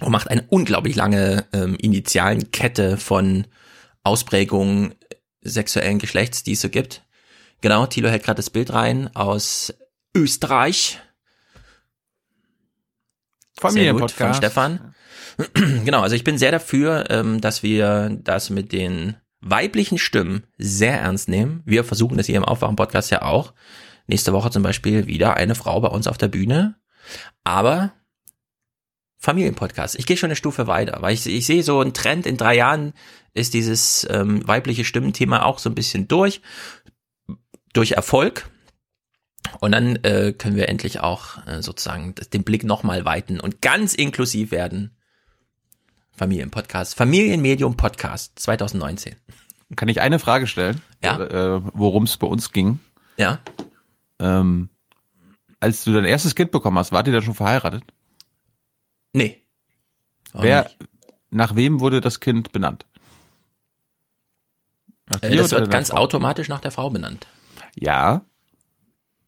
und 0.00 0.12
macht 0.12 0.28
eine 0.28 0.44
unglaublich 0.48 0.96
lange 0.96 1.46
ähm, 1.52 1.76
Initialenkette 1.76 2.96
von 2.96 3.46
Ausprägungen 4.02 4.94
sexuellen 5.40 5.98
Geschlechts, 5.98 6.42
die 6.42 6.52
es 6.52 6.60
so 6.60 6.68
gibt. 6.68 7.02
Genau, 7.60 7.86
Thilo 7.86 8.08
hält 8.08 8.24
gerade 8.24 8.36
das 8.36 8.50
Bild 8.50 8.72
rein 8.72 9.14
aus 9.14 9.74
Österreich. 10.14 11.00
Familienpodcast. 13.58 14.18
Sehr 14.18 14.26
gut, 14.26 14.34
von 14.34 14.34
Stefan. 14.34 14.94
genau, 15.84 16.00
also 16.00 16.16
ich 16.16 16.24
bin 16.24 16.38
sehr 16.38 16.50
dafür, 16.50 17.06
ähm, 17.10 17.40
dass 17.40 17.62
wir 17.62 18.18
das 18.22 18.50
mit 18.50 18.72
den 18.72 19.16
weiblichen 19.40 19.98
Stimmen 19.98 20.44
sehr 20.58 21.00
ernst 21.00 21.28
nehmen. 21.28 21.62
Wir 21.64 21.84
versuchen 21.84 22.16
das 22.16 22.26
hier 22.26 22.36
im 22.36 22.44
Aufwachen-Podcast 22.44 23.10
ja 23.10 23.22
auch. 23.22 23.52
Nächste 24.06 24.32
Woche 24.32 24.50
zum 24.50 24.62
Beispiel 24.62 25.06
wieder 25.06 25.34
eine 25.34 25.54
Frau 25.54 25.80
bei 25.80 25.88
uns 25.88 26.06
auf 26.06 26.18
der 26.18 26.28
Bühne. 26.28 26.76
Aber 27.42 27.92
Familienpodcast. 29.24 29.98
Ich 29.98 30.06
gehe 30.06 30.16
schon 30.16 30.28
eine 30.28 30.36
Stufe 30.36 30.66
weiter, 30.66 30.98
weil 31.00 31.14
ich, 31.14 31.26
ich 31.26 31.46
sehe 31.46 31.62
so 31.62 31.80
einen 31.80 31.94
Trend, 31.94 32.26
in 32.26 32.36
drei 32.36 32.54
Jahren 32.54 32.92
ist 33.32 33.54
dieses 33.54 34.06
ähm, 34.10 34.46
weibliche 34.46 34.84
Stimmenthema 34.84 35.42
auch 35.42 35.58
so 35.58 35.70
ein 35.70 35.74
bisschen 35.74 36.06
durch, 36.08 36.42
durch 37.72 37.92
Erfolg. 37.92 38.48
Und 39.60 39.72
dann 39.72 39.96
äh, 39.96 40.32
können 40.36 40.56
wir 40.56 40.68
endlich 40.68 41.00
auch 41.00 41.44
äh, 41.46 41.62
sozusagen 41.62 42.14
den 42.32 42.44
Blick 42.44 42.64
nochmal 42.64 43.04
weiten 43.04 43.40
und 43.40 43.60
ganz 43.62 43.94
inklusiv 43.94 44.50
werden. 44.50 44.96
Familienpodcast, 46.12 46.94
Familienmedium 46.94 47.76
Podcast 47.76 48.38
2019. 48.38 49.16
Kann 49.74 49.88
ich 49.88 50.00
eine 50.00 50.18
Frage 50.18 50.46
stellen? 50.46 50.80
Ja. 51.02 51.18
Äh, 51.18 51.60
Worum 51.72 52.04
es 52.04 52.16
bei 52.16 52.26
uns 52.26 52.52
ging? 52.52 52.78
Ja. 53.16 53.40
Ähm, 54.18 54.68
als 55.60 55.82
du 55.84 55.92
dein 55.92 56.04
erstes 56.04 56.34
Kind 56.34 56.50
bekommen 56.50 56.78
hast, 56.78 56.92
wart 56.92 57.06
ihr 57.06 57.12
da 57.12 57.22
schon 57.22 57.34
verheiratet? 57.34 57.82
Nee. 59.14 59.42
Auch 60.34 60.42
Wer, 60.42 60.64
nicht. 60.64 60.78
nach 61.30 61.56
wem 61.56 61.80
wurde 61.80 62.02
das 62.02 62.20
Kind 62.20 62.52
benannt? 62.52 62.84
Äh, 65.22 65.36
das 65.36 65.52
wird 65.52 65.70
ganz 65.70 65.90
Frau? 65.90 65.98
automatisch 65.98 66.48
nach 66.48 66.60
der 66.60 66.72
Frau 66.72 66.90
benannt. 66.90 67.26
Ja. 67.76 68.26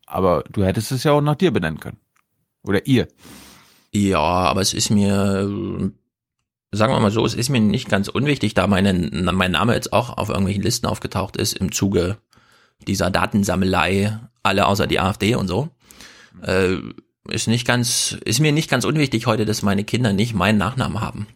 Aber 0.07 0.45
du 0.50 0.64
hättest 0.64 0.93
es 0.93 1.05
ja 1.05 1.12
auch 1.12 1.21
nach 1.21 1.37
dir 1.37 1.52
benennen 1.52 1.81
können. 1.81 1.99
Oder 2.62 2.87
ihr. 2.87 3.09
Ja, 3.93 4.19
aber 4.19 4.61
es 4.61 4.75
ist 4.75 4.90
mir, 4.90 5.93
sagen 6.73 6.93
wir 6.93 7.00
mal 7.00 7.11
so, 7.11 7.25
es 7.25 7.35
ist 7.35 7.49
mir 7.49 7.61
nicht 7.61 7.88
ganz 7.88 8.09
unwichtig, 8.09 8.55
da 8.55 8.66
meine, 8.66 8.93
mein 8.93 9.52
Name 9.52 9.75
jetzt 9.75 9.93
auch 9.93 10.16
auf 10.16 10.28
irgendwelchen 10.28 10.62
Listen 10.62 10.87
aufgetaucht 10.87 11.37
ist 11.37 11.55
im 11.55 11.73
Zuge 11.73 12.19
dieser 12.87 13.11
Datensammelei, 13.11 14.19
alle 14.43 14.66
außer 14.66 14.87
die 14.87 15.00
AfD 15.00 15.35
und 15.35 15.49
so. 15.49 15.71
Äh, 16.43 16.78
ist 17.30 17.47
nicht 17.49 17.66
ganz, 17.66 18.16
ist 18.25 18.40
mir 18.40 18.52
nicht 18.52 18.71
ganz 18.71 18.85
unwichtig 18.85 19.26
heute, 19.26 19.45
dass 19.45 19.62
meine 19.62 19.85
Kinder 19.85 20.12
nicht 20.12 20.35
meinen 20.35 20.59
Nachnamen 20.59 21.00
haben. 21.00 21.26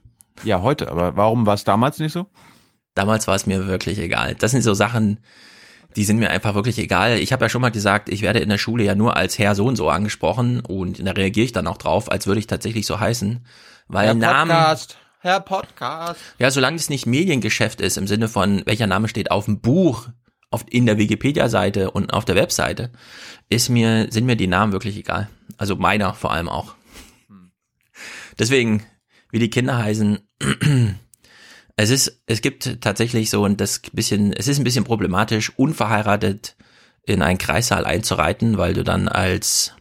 Ja, 0.45 0.63
heute. 0.63 0.91
Aber 0.91 1.17
warum 1.17 1.47
war 1.47 1.55
es 1.55 1.65
damals 1.65 1.99
nicht 1.99 2.13
so? 2.13 2.27
Damals 2.95 3.27
war 3.27 3.35
es 3.35 3.47
mir 3.47 3.67
wirklich 3.67 3.99
egal. 3.99 4.35
Das 4.35 4.51
sind 4.51 4.63
so 4.63 4.75
Sachen, 4.75 5.21
die 5.97 6.05
sind 6.05 6.19
mir 6.19 6.31
einfach 6.31 6.55
wirklich 6.55 6.79
egal. 6.79 7.19
Ich 7.19 7.33
habe 7.33 7.45
ja 7.45 7.49
schon 7.49 7.63
mal 7.63 7.71
gesagt, 7.71 8.09
ich 8.09 8.23
werde 8.23 8.41
in 8.41 8.49
der 8.49 8.59
Schule 8.59 8.85
ja 8.85 8.95
nur 8.95 9.17
als 9.17 9.39
Herr 9.39 9.55
so 9.55 9.67
und 9.67 9.77
so 9.77 9.89
angesprochen 9.89 10.61
und 10.61 11.05
da 11.05 11.13
reagiere 11.13 11.45
ich 11.45 11.53
dann 11.53 11.67
auch 11.67 11.79
drauf, 11.79 12.11
als 12.11 12.27
würde 12.27 12.41
ich 12.41 12.47
tatsächlich 12.47 12.87
so 12.87 13.01
heißen. 13.01 13.45
Weil 13.89 14.07
Herr 14.07 14.15
Namen. 14.15 14.51
Podcast. 14.51 14.99
Herr 15.23 15.41
Podcast. 15.41 16.21
Ja, 16.39 16.51
solange 16.51 16.77
es 16.77 16.89
nicht 16.89 17.07
Mediengeschäft 17.07 17.81
ist, 17.81 17.99
im 17.99 18.07
Sinne 18.07 18.29
von, 18.29 18.63
welcher 18.65 18.87
Name 18.87 19.07
steht 19.07 19.31
auf 19.31 19.45
dem 19.45 19.61
Buch, 19.61 20.09
auf, 20.51 20.65
in 20.69 20.87
der 20.87 20.99
Wikipedia-Seite 20.99 21.91
und 21.93 22.13
auf 22.13 22.25
der 22.25 22.37
Webseite, 22.37 22.91
ist 23.49 23.69
mir, 23.69 24.09
sind 24.11 24.27
mir 24.27 24.37
die 24.37 24.47
Namen 24.47 24.73
wirklich 24.73 24.97
egal. 24.97 25.29
Also 25.57 25.77
meiner 25.77 26.15
vor 26.15 26.33
allem 26.33 26.49
auch. 26.49 26.75
Deswegen, 28.39 28.85
wie 29.31 29.39
die 29.39 29.51
Kinder 29.51 29.79
heißen, 29.79 30.19
es 31.77 31.91
ist, 31.91 32.23
es 32.27 32.41
gibt 32.41 32.81
tatsächlich 32.81 33.31
so 33.31 33.45
ein 33.45 33.57
das 33.57 33.81
bisschen, 33.93 34.33
es 34.33 34.49
ist 34.49 34.59
ein 34.59 34.65
bisschen 34.65 34.85
problematisch, 34.85 35.53
unverheiratet 35.57 36.57
in 37.07 37.23
einen 37.23 37.39
Kreissaal 37.39 37.85
einzureiten, 37.85 38.59
weil 38.59 38.75
du 38.75 38.85
dann 38.85 39.09
als, 39.09 39.75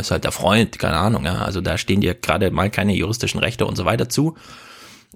ist 0.00 0.10
halt 0.10 0.24
der 0.24 0.32
Freund, 0.32 0.78
keine 0.78 0.96
Ahnung, 0.96 1.24
ja, 1.24 1.42
also 1.42 1.60
da 1.60 1.78
stehen 1.78 2.00
dir 2.00 2.14
gerade 2.14 2.50
mal 2.50 2.70
keine 2.70 2.94
juristischen 2.94 3.40
Rechte 3.40 3.66
und 3.66 3.76
so 3.76 3.84
weiter 3.84 4.08
zu. 4.08 4.36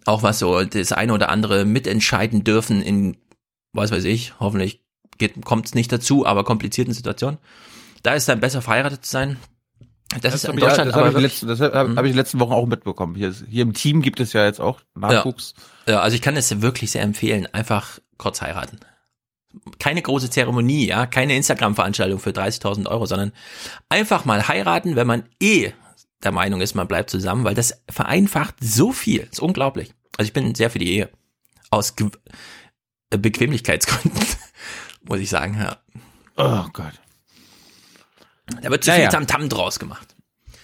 Auch 0.05 0.23
was 0.23 0.39
so 0.39 0.63
das 0.63 0.93
eine 0.93 1.13
oder 1.13 1.31
andere 1.31 1.65
mitentscheiden 1.65 2.45
dürfen 2.45 2.83
in, 2.83 3.17
was 3.77 3.91
weiß 3.91 4.05
ich, 4.05 4.39
hoffentlich 4.41 4.83
kommt 5.45 5.67
es 5.67 5.75
nicht 5.75 5.91
dazu, 5.93 6.27
aber 6.27 6.45
komplizierten 6.45 6.93
Situationen. 6.93 7.39
Da 8.03 8.15
ist 8.15 8.29
dann 8.29 8.41
besser 8.41 8.63
verheiratet 8.63 9.05
zu 9.05 9.11
sein. 9.11 9.37
Das, 10.21 10.35
ist 10.35 10.47
hab 10.47 10.55
in 10.55 10.61
Deutschland 10.61 10.89
das 10.89 10.95
aber 10.95 11.07
habe 11.07 11.23
ich, 11.27 11.41
das 11.41 11.59
Mhm. 11.59 11.97
hab 11.99 12.05
ich 12.05 12.13
die 12.13 12.17
letzten 12.19 12.39
Wochen 12.39 12.53
auch 12.53 12.67
mitbekommen. 12.67 13.15
Hier, 13.17 13.29
ist- 13.31 13.45
hier 13.49 13.63
im 13.63 13.73
Team 13.75 14.03
gibt 14.03 14.21
es 14.21 14.33
ja 14.33 14.45
jetzt 14.45 14.61
auch 14.61 14.81
Nachwuchs. 14.95 15.55
Ja, 15.89 16.01
also 16.01 16.15
ich 16.15 16.23
kann 16.23 16.37
es 16.37 16.63
wirklich 16.63 16.91
sehr 16.93 17.03
empfehlen, 17.03 17.47
einfach 17.53 17.99
kurz 18.19 18.41
heiraten. 18.41 18.79
Keine 19.79 20.03
große 20.03 20.31
Zeremonie, 20.31 20.87
ja, 20.87 21.07
keine 21.07 21.35
Instagram-Veranstaltung 21.35 22.19
für 22.21 22.31
30.000 22.33 22.87
Euro, 22.89 23.07
sondern 23.07 23.33
einfach 23.89 24.25
mal 24.25 24.47
heiraten, 24.49 24.97
wenn 24.97 25.07
man 25.07 25.25
eh 25.41 25.73
der 26.23 26.33
Meinung 26.33 26.61
ist, 26.61 26.75
man 26.75 26.87
bleibt 26.89 27.11
zusammen, 27.11 27.45
weil 27.45 27.55
das 27.55 27.83
vereinfacht 27.89 28.57
so 28.61 28.93
viel. 28.93 29.29
ist 29.31 29.41
unglaublich. 29.41 29.93
Also 30.19 30.29
ich 30.29 30.33
bin 30.33 30.55
sehr 30.55 30.71
für 30.71 30.79
die 30.79 30.93
Ehe. 30.93 31.09
Aus 31.71 31.95
Bequemlichkeitsgründen, 33.19 34.23
muss 35.03 35.19
ich 35.21 35.31
sagen, 35.31 35.59
ja. 35.59 35.79
Oh 36.37 36.67
Gott. 36.73 36.93
Da 38.63 38.71
wird 38.71 38.85
zu 38.85 38.91
Ja, 38.91 38.95
viel 38.97 39.05
ja. 39.05 39.11
Tamtam 39.11 39.49
draus 39.49 39.79
gemacht. 39.79 40.15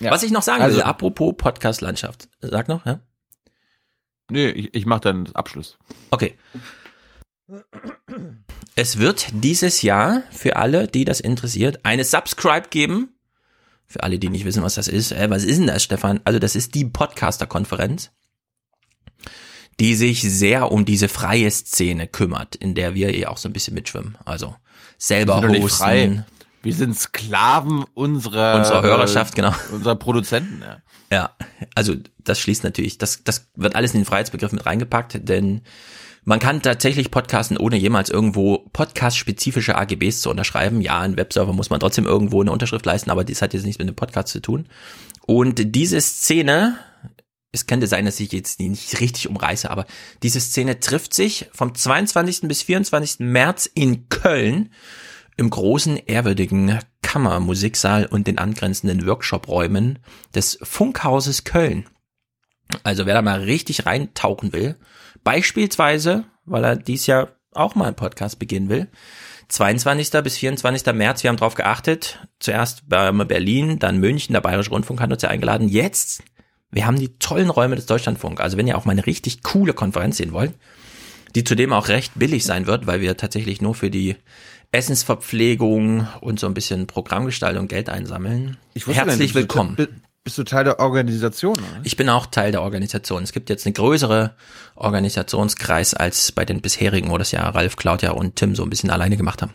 Ja. 0.00 0.10
Was 0.10 0.22
ich 0.22 0.30
noch 0.32 0.42
sagen 0.42 0.62
Also- 0.62 0.76
will, 0.76 0.82
apropos 0.84 1.34
Podcast-Landschaft. 1.36 2.28
Sag 2.40 2.68
noch, 2.68 2.84
ja? 2.86 3.00
Nee, 4.30 4.48
ich, 4.50 4.74
ich 4.74 4.86
mache 4.86 5.00
dann 5.00 5.28
Abschluss. 5.34 5.78
Okay. 6.10 6.36
Es 8.74 8.98
wird 8.98 9.26
dieses 9.32 9.82
Jahr 9.82 10.22
für 10.30 10.56
alle, 10.56 10.86
die 10.88 11.04
das 11.04 11.20
interessiert, 11.20 11.84
eine 11.84 12.04
Subscribe 12.04 12.68
geben. 12.70 13.14
Für 13.86 14.02
alle, 14.04 14.18
die 14.18 14.30
nicht 14.30 14.44
wissen, 14.46 14.62
was 14.62 14.74
das 14.76 14.88
ist. 14.88 15.12
Äh, 15.12 15.28
was 15.28 15.44
ist 15.44 15.58
denn 15.58 15.66
das, 15.66 15.82
Stefan? 15.82 16.20
Also 16.24 16.38
das 16.38 16.56
ist 16.56 16.74
die 16.74 16.86
Podcaster-Konferenz, 16.86 18.10
die 19.80 19.94
sich 19.94 20.22
sehr 20.22 20.70
um 20.70 20.84
diese 20.84 21.08
freie 21.08 21.50
Szene 21.50 22.06
kümmert, 22.06 22.54
in 22.56 22.74
der 22.74 22.94
wir 22.94 23.14
eh 23.14 23.26
auch 23.26 23.38
so 23.38 23.48
ein 23.48 23.52
bisschen 23.52 23.74
mitschwimmen. 23.74 24.16
Also 24.24 24.54
selber 24.98 25.42
hosten. 25.42 26.24
Wir 26.62 26.74
sind 26.74 26.96
Sklaven 26.96 27.84
unserer, 27.94 28.56
Unserer 28.56 28.82
Hörerschaft, 28.82 29.34
genau. 29.34 29.52
Unserer 29.72 29.96
Produzenten, 29.96 30.62
ja. 30.62 30.78
Ja, 31.10 31.30
also 31.74 31.94
das 32.24 32.38
schließt 32.38 32.64
natürlich, 32.64 32.96
das, 32.96 33.22
das 33.24 33.50
wird 33.54 33.76
alles 33.76 33.92
in 33.92 34.00
den 34.00 34.06
Freiheitsbegriff 34.06 34.52
mit 34.52 34.64
reingepackt, 34.64 35.28
denn 35.28 35.60
man 36.24 36.38
kann 36.38 36.62
tatsächlich 36.62 37.10
podcasten, 37.10 37.56
ohne 37.56 37.76
jemals 37.76 38.08
irgendwo 38.08 38.58
podcast-spezifische 38.72 39.76
AGBs 39.76 40.22
zu 40.22 40.30
unterschreiben. 40.30 40.80
Ja, 40.80 41.00
ein 41.00 41.16
Webserver 41.16 41.52
muss 41.52 41.68
man 41.68 41.80
trotzdem 41.80 42.06
irgendwo 42.06 42.40
eine 42.40 42.52
Unterschrift 42.52 42.86
leisten, 42.86 43.10
aber 43.10 43.24
das 43.24 43.42
hat 43.42 43.54
jetzt 43.54 43.64
nichts 43.64 43.80
mit 43.80 43.88
dem 43.88 43.96
Podcast 43.96 44.28
zu 44.28 44.40
tun. 44.40 44.66
Und 45.26 45.74
diese 45.74 46.00
Szene, 46.00 46.78
es 47.52 47.66
könnte 47.66 47.86
sein, 47.86 48.06
dass 48.06 48.18
ich 48.18 48.32
jetzt 48.32 48.60
nicht 48.60 49.00
richtig 49.00 49.28
umreiße, 49.28 49.70
aber 49.70 49.86
diese 50.22 50.40
Szene 50.40 50.80
trifft 50.80 51.14
sich 51.14 51.48
vom 51.52 51.74
22. 51.74 52.48
bis 52.48 52.62
24. 52.62 53.20
März 53.20 53.70
in 53.72 54.08
Köln 54.08 54.70
im 55.36 55.50
großen, 55.50 55.98
ehrwürdigen 55.98 56.78
Kammermusiksaal 57.02 58.06
und 58.06 58.26
den 58.26 58.38
angrenzenden 58.38 59.06
Workshop-Räumen 59.06 59.98
des 60.34 60.58
Funkhauses 60.62 61.44
Köln. 61.44 61.86
Also 62.84 63.04
wer 63.04 63.14
da 63.14 63.22
mal 63.22 63.40
richtig 63.40 63.84
reintauchen 63.84 64.54
will, 64.54 64.76
beispielsweise, 65.22 66.24
weil 66.46 66.64
er 66.64 66.76
dies 66.76 67.06
Jahr 67.06 67.36
auch 67.52 67.74
mal 67.74 67.86
einen 67.86 67.96
Podcast 67.96 68.38
beginnen 68.38 68.70
will, 68.70 68.88
22. 69.48 70.22
bis 70.22 70.38
24. 70.38 70.94
März, 70.94 71.22
wir 71.22 71.28
haben 71.28 71.36
drauf 71.36 71.54
geachtet, 71.54 72.26
zuerst 72.38 72.88
bei 72.88 73.12
Berlin, 73.12 73.78
dann 73.78 73.98
München, 73.98 74.32
der 74.32 74.40
Bayerische 74.40 74.70
Rundfunk 74.70 75.02
hat 75.02 75.12
uns 75.12 75.20
ja 75.20 75.28
eingeladen, 75.28 75.68
jetzt, 75.68 76.22
wir 76.72 76.86
haben 76.86 76.98
die 76.98 77.16
tollen 77.18 77.50
Räume 77.50 77.76
des 77.76 77.86
Deutschlandfunk, 77.86 78.40
also 78.40 78.56
wenn 78.56 78.66
ihr 78.66 78.76
auch 78.76 78.84
mal 78.86 78.92
eine 78.92 79.06
richtig 79.06 79.42
coole 79.42 79.74
Konferenz 79.74 80.16
sehen 80.16 80.32
wollt, 80.32 80.54
die 81.34 81.44
zudem 81.44 81.72
auch 81.72 81.88
recht 81.88 82.12
billig 82.16 82.44
sein 82.44 82.66
wird, 82.66 82.86
weil 82.86 83.00
wir 83.00 83.16
tatsächlich 83.16 83.60
nur 83.62 83.74
für 83.74 83.90
die 83.90 84.16
Essensverpflegung 84.72 86.06
und 86.20 86.40
so 86.40 86.46
ein 86.46 86.54
bisschen 86.54 86.86
Programmgestaltung 86.86 87.68
Geld 87.68 87.88
einsammeln. 87.88 88.56
Ich 88.74 88.86
wusste 88.86 89.04
Herzlich 89.04 89.32
du- 89.32 89.38
willkommen. 89.40 89.76
bi- 89.76 89.88
Bist 90.24 90.38
du 90.38 90.44
Teil 90.44 90.64
der 90.64 90.78
Organisation? 90.78 91.54
Oder? 91.58 91.80
Ich 91.82 91.96
bin 91.96 92.08
auch 92.08 92.26
Teil 92.26 92.52
der 92.52 92.62
Organisation. 92.62 93.22
Es 93.22 93.32
gibt 93.32 93.50
jetzt 93.50 93.66
eine 93.66 93.72
größere 93.72 94.34
Organisationskreis 94.76 95.94
als 95.94 96.32
bei 96.32 96.44
den 96.44 96.60
bisherigen, 96.60 97.10
wo 97.10 97.18
das 97.18 97.32
ja 97.32 97.48
Ralf, 97.48 97.76
Claudia 97.76 98.12
und 98.12 98.36
Tim 98.36 98.54
so 98.54 98.62
ein 98.62 98.70
bisschen 98.70 98.90
alleine 98.90 99.16
gemacht 99.16 99.42
haben. 99.42 99.52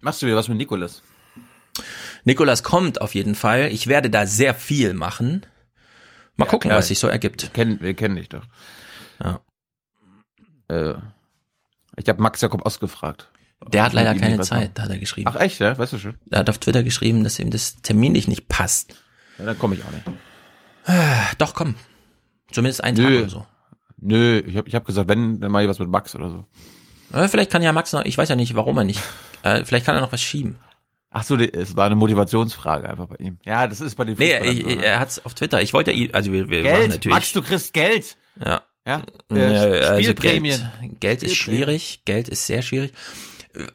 Machst 0.00 0.20
du 0.22 0.26
wieder 0.26 0.36
was 0.36 0.48
mit 0.48 0.58
Nikolas? 0.58 1.02
Nikolas 2.24 2.62
kommt 2.62 3.00
auf 3.00 3.14
jeden 3.14 3.34
Fall. 3.34 3.68
Ich 3.72 3.86
werde 3.86 4.10
da 4.10 4.26
sehr 4.26 4.54
viel 4.54 4.94
machen. 4.94 5.46
Mal 6.36 6.46
gucken, 6.46 6.70
klar. 6.70 6.78
was 6.78 6.88
sich 6.88 6.98
so 6.98 7.06
ergibt. 7.06 7.42
Wir 7.42 7.50
kennen, 7.50 7.80
wir 7.80 7.94
kennen 7.94 8.16
dich 8.16 8.28
doch. 8.28 8.44
Ja. 9.22 9.40
Äh, 10.68 10.94
ich 11.96 12.08
habe 12.08 12.20
Max 12.22 12.40
Jakob 12.40 12.66
ausgefragt. 12.66 13.28
Der 13.68 13.84
hat 13.84 13.92
leider 13.92 14.14
keine 14.14 14.40
Zeit, 14.40 14.78
hat 14.78 14.90
er 14.90 14.98
geschrieben. 14.98 15.30
Ach 15.32 15.40
echt, 15.40 15.58
ja? 15.60 15.78
Weißt 15.78 15.92
du 15.92 15.98
schon? 15.98 16.16
Er 16.30 16.40
hat 16.40 16.50
auf 16.50 16.58
Twitter 16.58 16.82
geschrieben, 16.82 17.24
dass 17.24 17.38
ihm 17.38 17.50
das 17.50 17.76
terminlich 17.82 18.28
nicht 18.28 18.48
passt. 18.48 18.94
Ja, 19.38 19.46
dann 19.46 19.58
komme 19.58 19.76
ich 19.76 19.82
auch 19.84 19.90
nicht. 19.90 20.04
Doch, 21.38 21.54
komm. 21.54 21.76
Zumindest 22.50 22.84
einen 22.84 22.96
Nö. 22.96 23.04
Tag 23.04 23.22
oder 23.22 23.30
so. 23.30 23.46
Nö, 23.96 24.42
ich 24.46 24.56
habe 24.56 24.68
ich 24.68 24.74
hab 24.74 24.84
gesagt, 24.84 25.08
wenn, 25.08 25.40
dann 25.40 25.50
mache 25.50 25.62
ich 25.62 25.68
was 25.68 25.78
mit 25.78 25.88
Max 25.88 26.14
oder 26.14 26.30
so. 26.30 26.44
Aber 27.10 27.28
vielleicht 27.28 27.50
kann 27.50 27.62
ja 27.62 27.72
Max 27.72 27.92
noch, 27.92 28.04
ich 28.04 28.18
weiß 28.18 28.28
ja 28.28 28.36
nicht, 28.36 28.54
warum 28.54 28.78
er 28.78 28.84
nicht. 28.84 29.00
Äh, 29.44 29.62
vielleicht 29.66 29.84
kann 29.84 29.94
er 29.94 30.00
noch 30.00 30.10
was 30.10 30.22
schieben. 30.22 30.56
Ach 31.16 31.22
so, 31.22 31.36
es 31.36 31.76
war 31.76 31.86
eine 31.86 31.94
Motivationsfrage 31.94 32.88
einfach 32.90 33.06
bei 33.06 33.16
ihm. 33.20 33.38
Ja, 33.44 33.68
das 33.68 33.80
ist 33.80 33.94
bei 33.94 34.04
den 34.04 34.16
Nee, 34.18 34.32
Fußballern 34.36 34.56
so, 34.56 34.68
ich, 34.68 34.76
ne? 34.78 34.84
er 34.84 34.98
hat's 35.00 35.24
auf 35.24 35.34
Twitter. 35.34 35.62
Ich 35.62 35.72
wollte 35.72 35.92
ihn, 35.92 36.12
also 36.12 36.32
wir, 36.32 36.48
wir 36.50 36.62
Geld, 36.62 36.88
natürlich. 36.90 37.14
Max, 37.14 37.32
du 37.32 37.40
kriegst 37.40 37.72
Geld. 37.72 38.16
Ja. 38.44 38.62
Ja, 38.86 39.02
Ja, 39.32 39.36
äh, 39.38 39.80
also 39.80 40.02
Spielprämien. 40.02 40.60
Geld, 40.80 41.00
Geld 41.00 41.22
ist 41.22 41.36
Spielprämien. 41.36 41.66
schwierig, 41.68 42.02
Geld 42.04 42.28
ist 42.28 42.46
sehr 42.46 42.62
schwierig. 42.62 42.92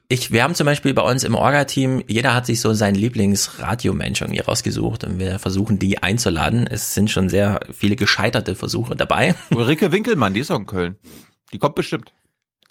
Ich, 0.10 0.32
wir 0.34 0.44
haben 0.44 0.54
zum 0.56 0.66
Beispiel 0.66 0.94
bei 0.94 1.02
uns 1.02 1.24
im 1.24 1.34
Orga-Team, 1.36 2.04
jeder 2.08 2.36
hat 2.36 2.46
sich 2.46 2.60
so 2.60 2.74
seinen 2.74 2.96
Lieblingsradiomensch 2.96 4.20
irgendwie 4.22 4.42
rausgesucht 4.42 5.06
und 5.06 5.18
wir 5.20 5.40
versuchen 5.40 5.80
die 5.80 6.04
einzuladen. 6.04 6.68
Es 6.68 6.94
sind 6.94 7.10
schon 7.10 7.30
sehr 7.30 7.62
viele 7.72 7.96
gescheiterte 7.96 8.56
Versuche 8.56 8.98
dabei. 8.98 9.36
Ulrike 9.52 9.94
Winkelmann, 9.94 10.34
die 10.34 10.42
ist 10.42 10.52
auch 10.52 10.60
in 10.60 10.66
Köln. 10.66 10.98
Die 11.54 11.58
kommt 11.60 11.76
bestimmt. 11.76 12.12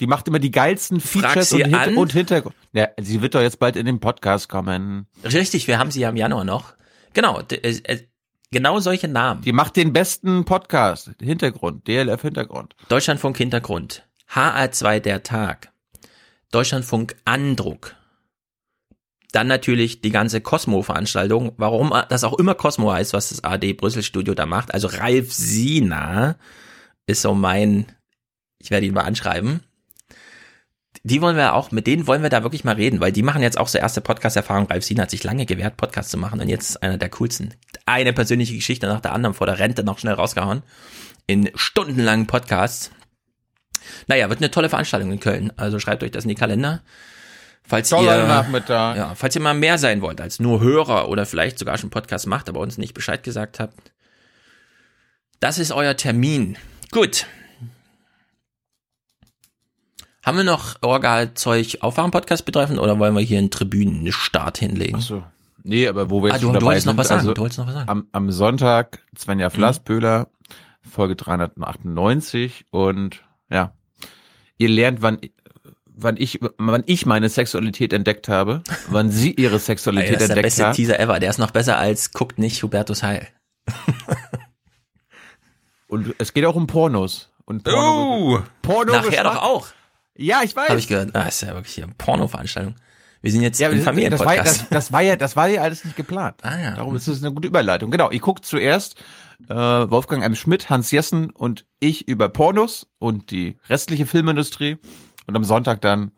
Die 0.00 0.06
macht 0.06 0.28
immer 0.28 0.38
die 0.38 0.50
geilsten 0.50 1.00
Features 1.00 1.52
und, 1.52 1.74
an. 1.74 1.88
Hin 1.88 1.96
und 1.96 2.12
Hintergrund. 2.12 2.54
Ja, 2.72 2.88
sie 3.00 3.20
wird 3.20 3.34
doch 3.34 3.40
jetzt 3.40 3.58
bald 3.58 3.76
in 3.76 3.86
den 3.86 3.98
Podcast 3.98 4.48
kommen. 4.48 5.06
Richtig, 5.24 5.66
wir 5.66 5.78
haben 5.78 5.90
sie 5.90 6.00
ja 6.00 6.10
im 6.10 6.16
Januar 6.16 6.44
noch. 6.44 6.74
Genau, 7.14 7.40
äh, 7.40 7.56
äh, 7.56 8.06
genau 8.50 8.78
solche 8.78 9.08
Namen. 9.08 9.42
Die 9.42 9.52
macht 9.52 9.76
den 9.76 9.92
besten 9.92 10.44
Podcast. 10.44 11.10
Hintergrund, 11.20 11.88
DLF 11.88 12.22
Hintergrund. 12.22 12.76
Deutschlandfunk 12.88 13.36
Hintergrund, 13.38 14.06
HR2 14.32 15.00
der 15.00 15.22
Tag, 15.24 15.72
Deutschlandfunk 16.52 17.16
Andruck. 17.24 17.96
Dann 19.32 19.46
natürlich 19.46 20.00
die 20.00 20.10
ganze 20.10 20.40
Cosmo-Veranstaltung, 20.40 21.52
warum 21.58 21.92
das 22.08 22.24
auch 22.24 22.38
immer 22.38 22.54
Cosmo 22.54 22.92
heißt, 22.92 23.12
was 23.12 23.28
das 23.28 23.44
AD 23.44 23.74
Brüssel 23.74 24.02
Studio 24.02 24.34
da 24.34 24.46
macht. 24.46 24.72
Also 24.72 24.88
Ralf 24.88 25.34
Sina 25.34 26.36
ist 27.06 27.22
so 27.22 27.34
mein, 27.34 27.86
ich 28.58 28.70
werde 28.70 28.86
ihn 28.86 28.94
mal 28.94 29.02
anschreiben. 29.02 29.60
Die 31.04 31.22
wollen 31.22 31.36
wir 31.36 31.54
auch, 31.54 31.70
mit 31.70 31.86
denen 31.86 32.06
wollen 32.06 32.22
wir 32.22 32.30
da 32.30 32.42
wirklich 32.42 32.64
mal 32.64 32.74
reden, 32.74 33.00
weil 33.00 33.12
die 33.12 33.22
machen 33.22 33.42
jetzt 33.42 33.58
auch 33.58 33.68
so 33.68 33.78
erste 33.78 34.00
Podcast-Erfahrung. 34.00 34.66
Ralf 34.66 34.84
Sina 34.84 35.02
hat 35.04 35.10
sich 35.10 35.24
lange 35.24 35.46
gewehrt, 35.46 35.76
Podcast 35.76 36.10
zu 36.10 36.18
machen 36.18 36.40
und 36.40 36.48
jetzt 36.48 36.70
ist 36.70 36.82
einer 36.82 36.98
der 36.98 37.08
coolsten. 37.10 37.54
Eine 37.86 38.12
persönliche 38.12 38.54
Geschichte 38.54 38.86
nach 38.86 39.00
der 39.00 39.12
anderen 39.12 39.34
vor 39.34 39.46
der 39.46 39.58
Rente 39.58 39.84
noch 39.84 39.98
schnell 39.98 40.14
rausgehauen. 40.14 40.62
In 41.26 41.50
stundenlangen 41.54 42.26
Podcasts. 42.26 42.90
Naja, 44.06 44.28
wird 44.28 44.40
eine 44.40 44.50
tolle 44.50 44.68
Veranstaltung 44.68 45.12
in 45.12 45.20
Köln. 45.20 45.52
Also 45.56 45.78
schreibt 45.78 46.02
euch 46.02 46.10
das 46.10 46.24
in 46.24 46.30
die 46.30 46.34
Kalender. 46.34 46.82
Falls 47.68 47.90
Toller 47.90 48.22
ihr, 48.22 48.26
Nachmittag. 48.26 48.96
ja, 48.96 49.14
falls 49.14 49.34
ihr 49.34 49.42
mal 49.42 49.54
mehr 49.54 49.76
sein 49.76 50.00
wollt 50.00 50.20
als 50.22 50.40
nur 50.40 50.60
Hörer 50.60 51.08
oder 51.10 51.26
vielleicht 51.26 51.58
sogar 51.58 51.76
schon 51.76 51.90
Podcast 51.90 52.26
macht, 52.26 52.48
aber 52.48 52.60
uns 52.60 52.78
nicht 52.78 52.94
Bescheid 52.94 53.22
gesagt 53.22 53.60
habt. 53.60 53.92
Das 55.38 55.58
ist 55.58 55.70
euer 55.70 55.96
Termin. 55.96 56.56
Gut. 56.90 57.26
Haben 60.28 60.36
wir 60.36 60.44
noch 60.44 60.76
Orga-Zeug 60.82 61.78
Aufwachen-Podcast 61.80 62.44
betreffend 62.44 62.78
oder 62.78 62.98
wollen 62.98 63.14
wir 63.14 63.22
hier 63.22 63.38
einen 63.38 63.50
Tribünenstart 63.50 64.58
hinlegen? 64.58 64.96
Ach 64.98 65.02
so. 65.02 65.22
Nee, 65.62 65.88
aber 65.88 66.10
wo 66.10 66.22
wir 66.22 66.32
Ah, 66.32 66.34
jetzt 66.34 66.42
du- 66.42 66.46
schon 66.48 66.52
du 66.54 66.60
dabei 66.60 66.74
noch 66.74 66.82
sind, 66.82 66.96
was 66.98 67.08
sagen, 67.08 67.20
also 67.20 67.32
du 67.32 67.40
wolltest 67.40 67.58
noch 67.58 67.66
was 67.66 67.72
sagen. 67.72 67.88
Am, 67.88 68.06
am 68.12 68.30
Sonntag 68.30 68.98
Svenja 69.16 69.48
Mhm. 69.48 69.52
Flasspöhler, 69.52 70.28
Folge 70.82 71.16
398 71.16 72.66
und 72.70 73.22
ja, 73.50 73.72
ihr 74.58 74.68
lernt, 74.68 75.00
wann 75.00 75.18
wann 75.86 76.18
ich 76.18 76.38
wann 76.58 76.82
ich 76.84 77.06
meine 77.06 77.30
Sexualität 77.30 77.94
entdeckt 77.94 78.28
habe, 78.28 78.62
wann 78.90 79.10
sie 79.10 79.32
ihre 79.32 79.58
Sexualität 79.58 80.16
das 80.16 80.22
ist 80.24 80.28
der 80.28 80.36
entdeckt 80.36 80.44
beste 80.56 80.66
hat. 80.66 80.76
Teaser 80.76 81.00
ever. 81.00 81.20
Der 81.20 81.30
ist 81.30 81.38
noch 81.38 81.52
besser 81.52 81.78
als 81.78 82.12
guckt 82.12 82.38
nicht 82.38 82.62
Hubertus 82.62 83.02
Heil. 83.02 83.26
Und 85.86 86.14
es 86.18 86.34
geht 86.34 86.44
auch 86.44 86.54
um 86.54 86.66
Pornos. 86.66 87.30
Und 87.46 87.64
Porno, 87.64 88.36
Oh! 88.36 88.38
Porno 88.60 88.92
Nachher 88.92 89.24
doch 89.24 89.40
auch. 89.42 89.68
Ja, 90.18 90.40
ich 90.42 90.54
weiß. 90.56 90.68
Habe 90.68 90.78
ich 90.80 90.88
gehört. 90.88 91.14
Ah, 91.14 91.22
ist 91.28 91.40
ja 91.42 91.54
wirklich 91.54 91.74
hier 91.74 91.84
eine 91.84 91.94
Porno-Veranstaltung. 91.96 92.74
Wir 93.22 93.32
sind 93.32 93.42
jetzt 93.42 93.58
Ja, 93.60 93.68
im 93.68 93.76
das, 93.78 93.84
das, 93.84 93.94
war, 93.94 93.94
ja- 94.02 94.10
Familienpodcast. 94.42 94.60
das, 94.62 94.68
das 94.68 94.92
war 94.92 95.00
ja, 95.00 95.16
das 95.16 95.36
war 95.36 95.48
ja 95.48 95.62
alles 95.62 95.84
nicht 95.84 95.96
geplant. 95.96 96.36
Ah, 96.42 96.58
ja. 96.58 96.74
Darum 96.76 96.94
ist 96.96 97.06
es 97.08 97.22
eine 97.22 97.32
gute 97.32 97.48
Überleitung. 97.48 97.90
Genau, 97.90 98.10
ich 98.10 98.20
gucke 98.20 98.42
zuerst 98.42 98.96
äh, 99.48 99.54
Wolfgang 99.54 100.22
M. 100.24 100.34
Schmidt, 100.34 100.70
Hans 100.70 100.90
Jessen 100.90 101.30
und 101.30 101.64
ich 101.80 102.06
über 102.08 102.28
Pornos 102.28 102.86
und 102.98 103.30
die 103.30 103.56
restliche 103.68 104.06
Filmindustrie 104.06 104.76
und 105.26 105.36
am 105.36 105.44
Sonntag 105.44 105.80
dann 105.80 106.12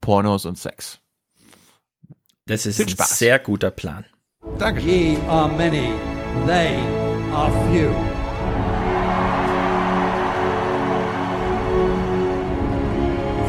Pornos 0.00 0.44
und 0.44 0.58
Sex. 0.58 1.00
Das 2.46 2.66
ist 2.66 2.76
Viel 2.76 2.86
ein 2.86 2.90
Spaß. 2.90 3.18
sehr 3.18 3.38
guter 3.38 3.70
Plan. 3.70 4.04
Danke. 4.58 4.80
Ye 4.82 5.16
are 5.28 5.48
many, 5.48 5.90
they 6.46 6.76
are 7.32 7.50
few. 7.72 7.90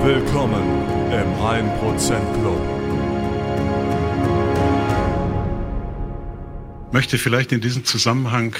Willkommen 0.06 0.62
im 1.12 1.34
1% 1.41 2.39
Club. 2.39 2.62
möchte 6.91 7.18
vielleicht 7.18 7.52
in 7.52 7.60
diesem 7.60 7.86
Zusammenhang 7.86 8.56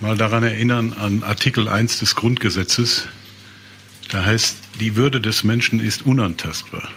mal 0.00 0.16
daran 0.16 0.42
erinnern 0.42 0.94
an 0.94 1.22
Artikel 1.22 1.68
1 1.68 1.98
des 1.98 2.14
Grundgesetzes. 2.14 3.08
Da 4.10 4.24
heißt, 4.24 4.56
die 4.80 4.96
Würde 4.96 5.20
des 5.20 5.44
Menschen 5.44 5.80
ist 5.80 6.06
unantastbar. 6.06 6.88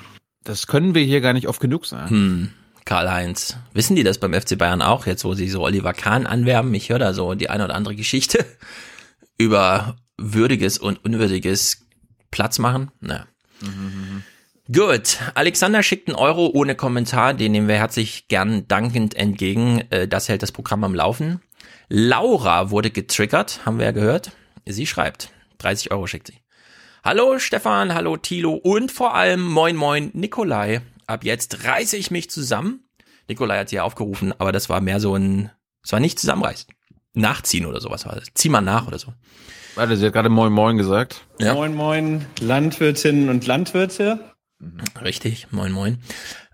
Das 0.46 0.66
können 0.66 0.96
wir 0.96 1.04
hier 1.04 1.20
gar 1.20 1.34
nicht 1.34 1.50
oft 1.50 1.60
genug 1.60 1.86
sagen. 1.86 2.10
Hm, 2.10 2.50
Karl-Heinz. 2.86 3.58
Wissen 3.74 3.98
die 3.98 4.04
das 4.04 4.18
beim 4.18 4.34
FC 4.34 4.58
Bayern 4.58 4.82
auch, 4.82 5.08
jetzt 5.08 5.26
wo 5.26 5.34
sie 5.34 5.50
so 5.50 5.64
Oliver 5.64 5.92
Kahn 5.92 6.26
anwerben? 6.26 6.74
Ich 6.74 6.88
höre 6.88 7.00
da 7.00 7.14
so 7.14 7.34
die 7.34 7.50
eine 7.50 7.66
oder 7.66 7.76
andere 7.76 7.98
Geschichte 7.98 8.46
über 9.38 9.98
würdiges 10.18 10.78
und 10.78 11.04
unwürdiges 11.04 11.85
Platz 12.36 12.60
machen. 12.60 12.92
Naja. 13.00 13.26
Gut, 14.70 15.20
Alexander 15.36 15.82
schickt 15.84 16.10
einen 16.10 16.18
Euro 16.18 16.48
ohne 16.54 16.76
Kommentar, 16.76 17.34
den 17.34 17.54
nehmen 17.54 17.70
wir 17.70 17.78
herzlich 17.78 18.28
gern 18.28 18.68
dankend 18.68 19.16
entgegen. 19.16 19.86
Äh, 19.90 20.10
Das 20.10 20.28
hält 20.28 20.44
das 20.44 20.52
Programm 20.52 20.84
am 20.84 20.94
Laufen. 20.94 21.40
Laura 21.88 22.72
wurde 22.72 22.92
getriggert, 22.92 23.66
haben 23.66 23.78
wir 23.80 23.86
ja 23.86 23.92
gehört. 23.94 24.32
Sie 24.66 24.86
schreibt, 24.86 25.30
30 25.60 25.92
Euro 25.92 26.08
schickt 26.08 26.28
sie. 26.28 26.42
Hallo 27.06 27.40
Stefan, 27.40 27.94
hallo 27.94 28.18
Thilo 28.18 28.54
und 28.56 28.92
vor 28.92 29.16
allem 29.16 29.42
moin 29.42 29.78
moin 29.78 30.10
Nikolai. 30.14 30.82
Ab 31.08 31.24
jetzt 31.24 31.64
reiße 31.64 31.96
ich 31.96 32.12
mich 32.12 32.30
zusammen. 32.30 32.82
Nikolai 33.30 33.60
hat 33.60 33.70
sie 33.70 33.78
ja 33.78 33.84
aufgerufen, 33.84 34.34
aber 34.40 34.52
das 34.52 34.68
war 34.68 34.82
mehr 34.82 35.00
so 35.00 35.16
ein, 35.16 35.52
es 35.84 35.94
war 35.94 36.02
nicht 36.02 36.20
zusammenreißen. 36.20 36.68
Nachziehen 37.14 37.66
oder 37.66 37.80
sowas 37.80 38.06
war 38.06 38.16
das. 38.16 38.26
Zieh 38.34 38.50
mal 38.50 38.60
nach 38.60 38.88
oder 38.88 39.00
so. 39.00 39.14
Warte, 39.76 39.98
sie 39.98 40.06
hat 40.06 40.14
gerade 40.14 40.30
Moin 40.30 40.52
Moin 40.54 40.78
gesagt. 40.78 41.26
Ja. 41.40 41.54
Moin, 41.54 41.74
moin, 41.76 42.26
Landwirtinnen 42.40 43.30
und 43.30 43.46
Landwirte. 43.46 44.20
Richtig, 45.04 45.48
moin 45.52 45.72
moin. 45.72 45.98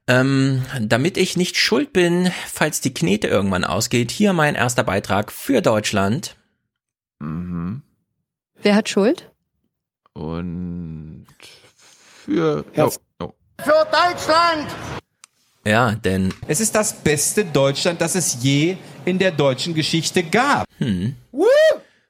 Ähm, 0.08 0.64
damit 0.82 1.18
ich 1.18 1.38
nicht 1.38 1.56
schuld 1.58 1.94
bin, 1.94 2.32
falls 2.48 2.82
die 2.82 2.94
Knete 2.94 3.28
irgendwann 3.28 3.64
ausgeht, 3.64 4.10
hier 4.12 4.34
mein 4.34 4.56
erster 4.56 4.84
Beitrag 4.84 5.32
für 5.32 5.62
Deutschland. 5.62 6.36
Mhm. 7.20 7.84
Wer 8.62 8.76
hat 8.76 8.90
Schuld? 8.90 9.32
Und 10.14 11.28
für 12.26 12.66
Herz- 12.74 13.00
oh, 13.20 13.26
oh. 13.26 13.34
Für 13.64 13.86
Deutschland! 13.92 14.68
Ja, 15.64 15.92
denn 15.92 16.34
Es 16.48 16.60
ist 16.60 16.74
das 16.74 16.92
beste 16.94 17.46
Deutschland, 17.46 18.02
das 18.02 18.16
es 18.16 18.42
je 18.42 18.78
in 19.06 19.20
der 19.20 19.32
deutschen 19.32 19.76
Geschichte 19.76 20.24
gab. 20.24 20.66
hm, 20.80 21.16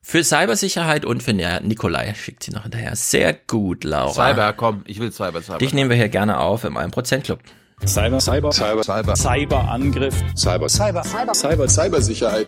für 0.02 0.24
Cybersicherheit 0.24 1.06
und 1.06 1.22
für 1.24 1.32
ja, 1.34 1.60
Nikolai 1.60 2.14
schickt 2.16 2.44
sie 2.44 2.52
noch 2.52 2.64
hinterher. 2.64 2.96
Sehr 2.96 3.34
gut, 3.34 3.84
Laura. 3.84 4.14
Cyber, 4.14 4.54
komm, 4.54 4.84
ich 4.86 5.00
will 5.00 5.12
Cyber, 5.12 5.42
Cyber. 5.42 5.60
Dich 5.60 5.74
nehmen 5.74 5.90
wir 5.90 5.98
hier 5.98 6.10
gerne 6.10 6.40
auf 6.40 6.64
im 6.64 6.78
1% 6.78 7.22
Club. 7.22 7.40
Cyber, 7.86 8.20
Cyber, 8.20 8.52
Cyber, 8.52 8.84
Cyber, 8.84 9.16
Cyberangriff, 9.16 10.16
Cyber, 10.36 10.70
Cyber, 10.70 11.04
Cyber, 11.04 11.34
Cyber, 11.34 11.68
Cybersicherheit. 11.68 12.48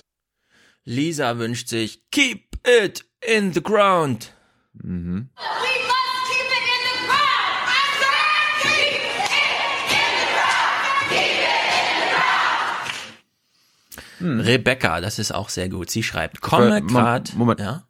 Lisa 0.85 1.37
wünscht 1.37 1.69
sich 1.69 2.03
Keep 2.11 2.57
it 2.67 3.05
in 3.21 3.53
the 3.53 3.61
ground. 3.61 4.33
Mhm. 4.73 5.29
Rebecca, 14.23 15.01
das 15.01 15.19
ist 15.19 15.33
auch 15.33 15.49
sehr 15.49 15.69
gut. 15.69 15.89
Sie 15.89 16.03
schreibt, 16.03 16.41
komme 16.41 16.81
grad. 16.81 17.33
Moment. 17.35 17.59
Ja, 17.59 17.83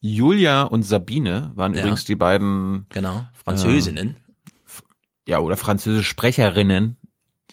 Julia 0.00 0.62
und 0.62 0.82
Sabine 0.82 1.52
waren 1.54 1.74
Ja. 1.74 1.80
übrigens 1.80 2.04
die 2.04 2.16
beiden 2.16 2.86
genau. 2.90 3.26
Französinnen. 3.44 4.16
ja, 5.26 5.40
oder 5.40 5.56
französische 5.56 6.04
Sprecherinnen, 6.04 6.96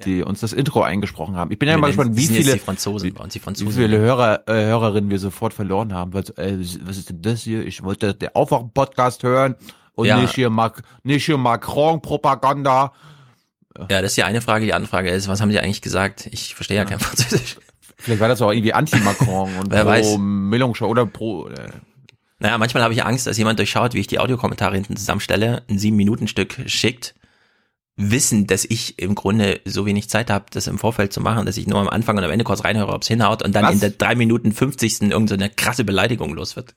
die 0.06 0.22
uns 0.24 0.42
das 0.42 0.54
Intro 0.54 0.82
eingesprochen 0.84 1.36
haben. 1.36 1.52
Ich 1.52 1.58
bin 1.60 1.70
ja 1.70 1.78
mal 1.78 1.88
gespannt, 1.88 2.16
wie 2.18 2.28
viele, 2.28 2.58
Franzosen 2.58 3.10
wie 3.10 3.40
Franzosen. 3.40 3.72
viele 3.72 3.98
Hörer, 3.98 4.48
äh, 4.48 4.66
Hörerinnen 4.66 5.10
wir 5.10 5.20
sofort 5.20 5.54
verloren 5.54 5.94
haben. 5.94 6.12
So, 6.12 6.20
äh, 6.36 6.58
was 6.84 6.98
ist 6.98 7.10
denn 7.10 7.22
das 7.22 7.42
hier? 7.42 7.66
Ich 7.66 7.82
wollte 7.84 8.14
der 8.14 8.36
Aufwachen-Podcast 8.36 9.24
hören 9.24 9.56
und 9.96 10.06
Ja. 10.08 10.20
nicht 10.20 10.36
hier, 10.36 10.50
Mac 10.50 10.82
nicht 11.04 11.26
hier 11.26 11.38
Macron-Propaganda. 11.38 12.94
Ja, 13.90 14.02
das 14.02 14.12
ist 14.12 14.18
die 14.18 14.24
eine 14.24 14.42
Frage. 14.42 14.66
Die 14.66 14.74
andere 14.74 14.90
Frage 14.90 15.10
ist, 15.10 15.28
was 15.28 15.42
haben 15.42 15.50
die 15.50 15.60
eigentlich 15.60 15.82
gesagt? 15.82 16.28
Ich 16.32 16.56
verstehe 16.56 16.78
ja 16.78 16.86
kein 16.86 17.00
Französisch. 17.00 17.58
Vielleicht 17.98 18.22
war 18.22 18.28
das 18.28 18.42
auch 18.42 18.52
irgendwie 18.52 18.74
Anti-Macron 18.74 19.56
und 19.58 19.70
Wer 19.72 19.84
pro 19.84 19.90
weiß. 19.90 20.08
Mélenchon 20.18 20.88
oder 20.88 21.06
pro. 21.06 21.48
Äh, 21.48 21.70
Naja, 22.40 22.58
manchmal 22.58 22.84
habe 22.84 22.94
ich 22.94 23.04
Angst, 23.04 23.28
dass 23.28 23.38
jemand 23.38 23.60
durchschaut, 23.60 23.94
wie 23.94 24.00
ich 24.00 24.08
die 24.08 24.20
Audiokommentare 24.20 24.76
hinten 24.76 24.96
zusammenstelle, 24.98 25.64
ein 25.70 25.80
sieben 25.80 25.96
Minuten 25.98 26.28
Stück 26.28 26.56
schickt 26.68 27.16
wissen, 27.96 28.48
dass 28.48 28.66
ich 28.66 28.98
im 28.98 29.14
Grunde 29.14 29.62
so 29.66 29.86
wenig 29.86 30.10
Zeit 30.10 30.32
habe, 30.32 30.46
das 30.52 30.66
im 30.66 30.80
Vorfeld 30.80 31.14
zu 31.14 31.22
machen, 31.22 31.46
dass 31.46 31.58
ich 31.58 31.68
nur 31.68 31.80
am 31.80 31.88
Anfang 31.88 32.18
und 32.18 32.24
am 32.24 32.32
Ende 32.32 32.44
kurz 32.44 32.64
reinhöre, 32.64 32.92
ob 32.92 33.04
es 33.04 33.08
hinhaut 33.08 33.44
und 33.44 33.54
dann 33.56 33.66
Was? 33.66 33.74
in 33.76 33.80
der 33.82 33.92
drei 33.92 34.16
Minuten 34.16 34.52
50. 34.52 35.04
irgendeine 35.04 35.50
krasse 35.52 35.84
Beleidigung 35.84 36.34
los 36.34 36.56
wird. 36.56 36.74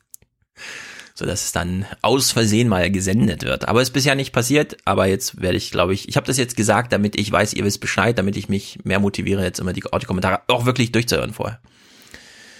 So 1.17 1.25
dass 1.25 1.45
es 1.45 1.51
dann 1.51 1.87
aus 2.03 2.29
Versehen 2.29 2.67
mal 2.67 2.91
gesendet 2.91 3.41
wird. 3.41 3.67
Aber 3.67 3.81
ist 3.81 3.89
bisher 3.89 4.13
nicht 4.13 4.33
passiert, 4.33 4.77
aber 4.85 5.07
jetzt 5.07 5.41
werde 5.41 5.57
ich, 5.57 5.71
glaube 5.71 5.95
ich, 5.95 6.07
ich 6.07 6.15
habe 6.15 6.27
das 6.27 6.37
jetzt 6.37 6.55
gesagt, 6.55 6.93
damit 6.93 7.19
ich 7.19 7.31
weiß, 7.31 7.55
ihr 7.55 7.65
wisst 7.65 7.81
Bescheid, 7.81 8.15
damit 8.19 8.37
ich 8.37 8.49
mich 8.49 8.77
mehr 8.83 8.99
motiviere, 8.99 9.43
jetzt 9.43 9.57
immer 9.57 9.73
die 9.73 9.83
Audiokommentare 9.83 10.41
auch 10.45 10.67
wirklich 10.67 10.91
durchzuhören 10.91 11.33
vorher. 11.33 11.59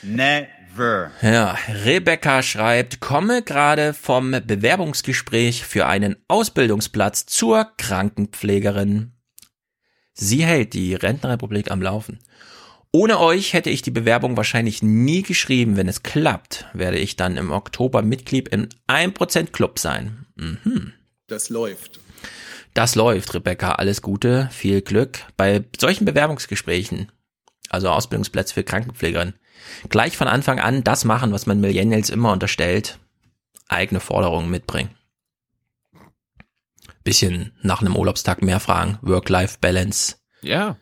Never. 0.01 1.11
Ja, 1.21 1.55
Rebecca 1.85 2.41
schreibt, 2.41 2.99
komme 2.99 3.43
gerade 3.43 3.93
vom 3.93 4.31
Bewerbungsgespräch 4.31 5.63
für 5.63 5.85
einen 5.85 6.15
Ausbildungsplatz 6.27 7.27
zur 7.27 7.67
Krankenpflegerin. 7.77 9.11
Sie 10.13 10.43
hält 10.43 10.73
die 10.73 10.95
Rentenrepublik 10.95 11.69
am 11.69 11.83
Laufen. 11.83 12.17
Ohne 12.91 13.19
euch 13.19 13.53
hätte 13.53 13.69
ich 13.69 13.81
die 13.81 13.91
Bewerbung 13.91 14.37
wahrscheinlich 14.37 14.81
nie 14.81 15.21
geschrieben. 15.21 15.77
Wenn 15.77 15.87
es 15.87 16.03
klappt, 16.03 16.65
werde 16.73 16.97
ich 16.97 17.15
dann 17.15 17.37
im 17.37 17.51
Oktober 17.51 18.01
Mitglied 18.01 18.47
im 18.49 18.69
1% 18.87 19.51
Club 19.51 19.79
sein. 19.79 20.25
Mhm. 20.35 20.93
Das 21.27 21.49
läuft. 21.49 21.99
Das 22.73 22.95
läuft, 22.95 23.33
Rebecca. 23.33 23.73
Alles 23.73 24.01
Gute, 24.01 24.49
viel 24.51 24.81
Glück. 24.81 25.19
Bei 25.35 25.65
solchen 25.79 26.05
Bewerbungsgesprächen, 26.05 27.11
also 27.69 27.89
Ausbildungsplätze 27.89 28.53
für 28.53 28.63
Krankenpflegerin, 28.63 29.33
gleich 29.89 30.15
von 30.15 30.27
Anfang 30.27 30.59
an 30.59 30.83
das 30.83 31.03
machen, 31.03 31.31
was 31.31 31.45
man 31.45 31.59
Millennials 31.59 32.09
immer 32.09 32.31
unterstellt, 32.31 32.99
eigene 33.67 33.99
Forderungen 33.99 34.49
mitbringen. 34.49 34.91
Bisschen 37.03 37.53
nach 37.61 37.81
einem 37.81 37.95
Urlaubstag 37.95 38.41
mehr 38.41 38.59
fragen, 38.59 38.99
Work-Life-Balance 39.01 40.17
Ja. 40.41 40.77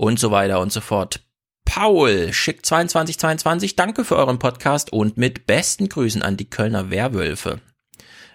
Und 0.00 0.18
so 0.18 0.30
weiter 0.30 0.60
und 0.60 0.72
so 0.72 0.80
fort. 0.80 1.20
Paul 1.66 2.32
schickt 2.32 2.64
2222, 2.64 3.76
danke 3.76 4.04
für 4.04 4.16
euren 4.16 4.38
Podcast 4.38 4.94
und 4.94 5.18
mit 5.18 5.46
besten 5.46 5.90
Grüßen 5.90 6.22
an 6.22 6.38
die 6.38 6.48
Kölner 6.48 6.90
Werwölfe. 6.90 7.60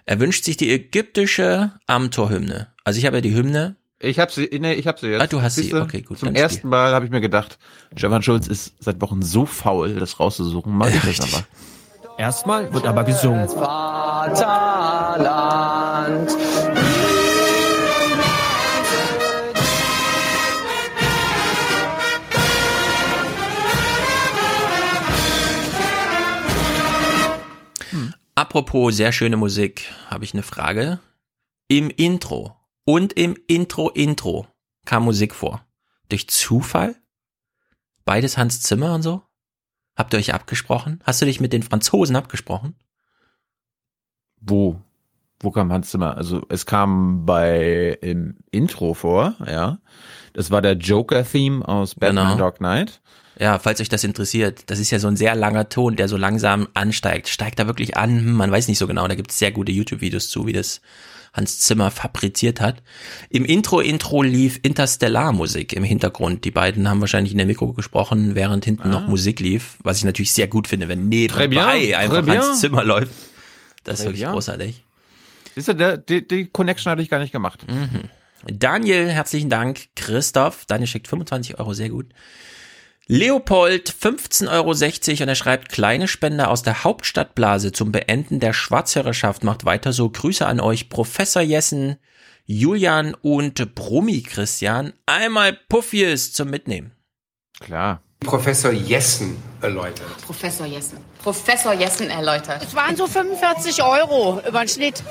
Er 0.04 0.20
wünscht 0.20 0.44
sich 0.44 0.56
die 0.56 0.70
ägyptische 0.70 1.72
Amtor-Hymne. 1.88 2.68
Also 2.84 3.00
ich 3.00 3.06
habe 3.06 3.16
ja 3.16 3.20
die 3.20 3.34
Hymne. 3.34 3.74
Ich 3.98 4.20
habe 4.20 4.30
sie, 4.30 4.48
nee, 4.60 4.74
ich 4.74 4.86
habe 4.86 5.00
sie 5.00 5.08
jetzt. 5.08 5.20
Ah, 5.20 5.26
du 5.26 5.42
hast 5.42 5.56
sie. 5.56 5.62
Siehste? 5.62 5.82
Okay, 5.82 6.02
gut, 6.02 6.20
Zum 6.20 6.36
ersten 6.36 6.68
Mal 6.68 6.92
habe 6.94 7.04
ich 7.04 7.10
mir 7.10 7.20
gedacht, 7.20 7.58
Stefan 7.96 8.22
Schulz 8.22 8.46
ist 8.46 8.74
seit 8.78 9.00
Wochen 9.00 9.22
so 9.22 9.44
faul, 9.44 9.94
das 9.94 10.20
rauszusuchen. 10.20 10.72
Mach 10.72 10.86
ich 10.88 11.18
das 11.18 11.34
aber. 11.34 11.44
Erstmal 12.18 12.72
wird 12.72 12.86
aber 12.86 13.02
gesungen. 13.02 13.48
Vaterland. 13.48 14.36
Apropos 28.38 28.94
sehr 28.94 29.12
schöne 29.12 29.38
Musik, 29.38 29.90
habe 30.10 30.24
ich 30.24 30.34
eine 30.34 30.42
Frage. 30.42 31.00
Im 31.68 31.88
Intro 31.88 32.54
und 32.84 33.14
im 33.14 33.34
Intro-Intro 33.46 34.46
kam 34.84 35.04
Musik 35.04 35.34
vor. 35.34 35.64
Durch 36.10 36.28
Zufall? 36.28 36.96
Beides 38.04 38.36
Hans 38.36 38.60
Zimmer 38.60 38.94
und 38.94 39.00
so? 39.00 39.22
Habt 39.96 40.12
ihr 40.12 40.18
euch 40.18 40.34
abgesprochen? 40.34 41.00
Hast 41.04 41.22
du 41.22 41.24
dich 41.24 41.40
mit 41.40 41.54
den 41.54 41.62
Franzosen 41.62 42.14
abgesprochen? 42.14 42.76
Wo? 44.38 44.82
Wo 45.40 45.50
kam 45.50 45.72
Hans 45.72 45.90
Zimmer? 45.90 46.18
Also 46.18 46.44
es 46.50 46.66
kam 46.66 47.24
bei 47.24 47.96
im 48.02 48.36
Intro 48.50 48.92
vor, 48.92 49.34
ja. 49.46 49.78
Das 50.34 50.50
war 50.50 50.60
der 50.60 50.74
Joker-Theme 50.74 51.66
aus 51.66 51.94
Batman 51.94 52.26
Genau. 52.26 52.38
Dark 52.38 52.58
Knight. 52.58 53.00
Ja, 53.38 53.58
falls 53.58 53.80
euch 53.80 53.88
das 53.90 54.02
interessiert, 54.04 54.64
das 54.66 54.78
ist 54.78 54.90
ja 54.90 54.98
so 54.98 55.08
ein 55.08 55.16
sehr 55.16 55.34
langer 55.34 55.68
Ton, 55.68 55.96
der 55.96 56.08
so 56.08 56.16
langsam 56.16 56.68
ansteigt. 56.74 57.28
Steigt 57.28 57.58
da 57.58 57.66
wirklich 57.66 57.96
an? 57.96 58.10
Hm, 58.18 58.32
Man 58.32 58.50
weiß 58.50 58.68
nicht 58.68 58.78
so 58.78 58.86
genau. 58.86 59.06
Da 59.08 59.14
gibt 59.14 59.30
es 59.30 59.38
sehr 59.38 59.52
gute 59.52 59.72
YouTube-Videos 59.72 60.28
zu, 60.30 60.46
wie 60.46 60.52
das 60.54 60.80
Hans 61.34 61.60
Zimmer 61.60 61.90
fabriziert 61.90 62.62
hat. 62.62 62.82
Im 63.28 63.44
Intro-Intro 63.44 64.22
lief 64.22 64.58
Interstellar-Musik 64.62 65.74
im 65.74 65.84
Hintergrund. 65.84 66.44
Die 66.44 66.50
beiden 66.50 66.88
haben 66.88 67.00
wahrscheinlich 67.02 67.32
in 67.32 67.38
der 67.38 67.46
Mikro 67.46 67.74
gesprochen, 67.74 68.34
während 68.34 68.64
hinten 68.64 68.88
noch 68.88 69.06
Musik 69.06 69.40
lief, 69.40 69.76
was 69.82 69.98
ich 69.98 70.04
natürlich 70.04 70.32
sehr 70.32 70.48
gut 70.48 70.66
finde, 70.66 70.88
wenn 70.88 71.10
Très 71.10 71.48
bien, 71.48 71.50
nebenbei 71.50 71.96
einfach. 71.98 72.26
Hans 72.26 72.60
Zimmer 72.60 72.84
läuft. 72.84 73.12
Das 73.84 74.00
ist 74.00 74.06
wirklich 74.06 74.22
bien. 74.22 74.32
großartig. 74.32 74.82
Du, 75.56 75.74
der, 75.74 75.98
die, 75.98 76.26
die 76.26 76.46
Connection 76.46 76.90
hatte 76.90 77.02
ich 77.02 77.10
gar 77.10 77.18
nicht 77.18 77.32
gemacht. 77.32 77.66
Mhm. 77.68 78.04
Daniel, 78.46 79.08
herzlichen 79.10 79.50
Dank. 79.50 79.88
Christoph, 79.94 80.64
Daniel 80.66 80.86
schickt 80.86 81.08
25 81.08 81.58
Euro, 81.58 81.74
sehr 81.74 81.90
gut. 81.90 82.06
Leopold, 83.08 83.88
15,60 83.88 84.50
Euro 84.50 84.70
und 85.22 85.28
er 85.28 85.34
schreibt, 85.36 85.68
kleine 85.68 86.08
Spende 86.08 86.48
aus 86.48 86.64
der 86.64 86.82
Hauptstadtblase 86.82 87.70
zum 87.70 87.92
Beenden 87.92 88.40
der 88.40 88.52
Schwarzhörerschaft. 88.52 89.44
Macht 89.44 89.64
weiter 89.64 89.92
so. 89.92 90.10
Grüße 90.10 90.44
an 90.44 90.58
euch, 90.58 90.88
Professor 90.88 91.40
Jessen, 91.40 91.98
Julian 92.46 93.14
und 93.14 93.76
Brummi 93.76 94.22
Christian. 94.22 94.92
Einmal 95.06 95.52
Puffies 95.68 96.32
zum 96.32 96.50
Mitnehmen. 96.50 96.90
Klar. 97.60 98.02
Professor 98.20 98.72
Jessen 98.72 99.36
erläutert. 99.60 100.08
Professor 100.22 100.66
Jessen. 100.66 100.98
Professor 101.22 101.74
Jessen 101.74 102.10
erläutert. 102.10 102.64
Es 102.64 102.74
waren 102.74 102.96
so 102.96 103.06
45 103.06 103.84
Euro 103.84 104.40
über 104.48 104.64
den 104.64 104.68
Schnitt. 104.68 105.04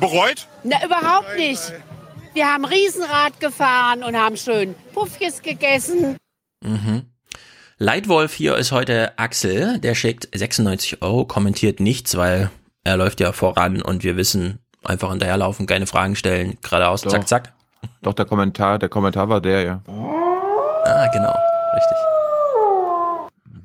Bereut? 0.00 0.48
Na, 0.64 0.84
überhaupt 0.84 1.36
nicht. 1.36 1.72
Wir 2.34 2.52
haben 2.52 2.64
Riesenrad 2.64 3.38
gefahren 3.38 4.02
und 4.02 4.16
haben 4.16 4.36
schön 4.36 4.74
Puffjes 4.92 5.40
gegessen. 5.40 6.16
Mhm. 6.64 7.06
Leitwolf 7.80 8.34
hier 8.34 8.56
ist 8.56 8.72
heute 8.72 9.16
Axel, 9.20 9.78
der 9.78 9.94
schickt 9.94 10.28
96 10.36 11.00
Euro, 11.00 11.24
kommentiert 11.24 11.78
nichts, 11.78 12.16
weil 12.16 12.50
er 12.82 12.96
läuft 12.96 13.20
ja 13.20 13.30
voran 13.30 13.82
und 13.82 14.02
wir 14.02 14.16
wissen, 14.16 14.58
einfach 14.82 15.10
hinterherlaufen, 15.10 15.66
keine 15.66 15.86
Fragen 15.86 16.16
stellen, 16.16 16.58
geradeaus, 16.60 17.02
Doch. 17.02 17.12
zack, 17.12 17.28
zack. 17.28 17.52
Doch, 18.02 18.14
der 18.14 18.24
Kommentar, 18.24 18.80
der 18.80 18.88
Kommentar 18.88 19.28
war 19.28 19.40
der, 19.40 19.62
ja. 19.62 19.82
Ah, 19.86 21.06
genau, 21.12 21.32
richtig. 21.76 21.96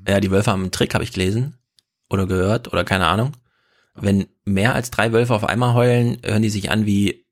Ja, 0.07 0.19
die 0.19 0.29
Wölfe 0.29 0.51
haben 0.51 0.61
einen 0.61 0.71
Trick, 0.71 0.93
habe 0.93 1.03
ich 1.03 1.13
gelesen 1.13 1.57
oder 2.07 2.27
gehört 2.27 2.71
oder 2.71 2.83
keine 2.83 3.07
Ahnung. 3.07 3.31
Wenn 3.95 4.27
mehr 4.45 4.75
als 4.75 4.91
drei 4.91 5.11
Wölfe 5.11 5.33
auf 5.33 5.45
einmal 5.45 5.73
heulen, 5.73 6.19
hören 6.23 6.43
die 6.43 6.51
sich 6.51 6.69
an 6.69 6.85
wie 6.85 7.25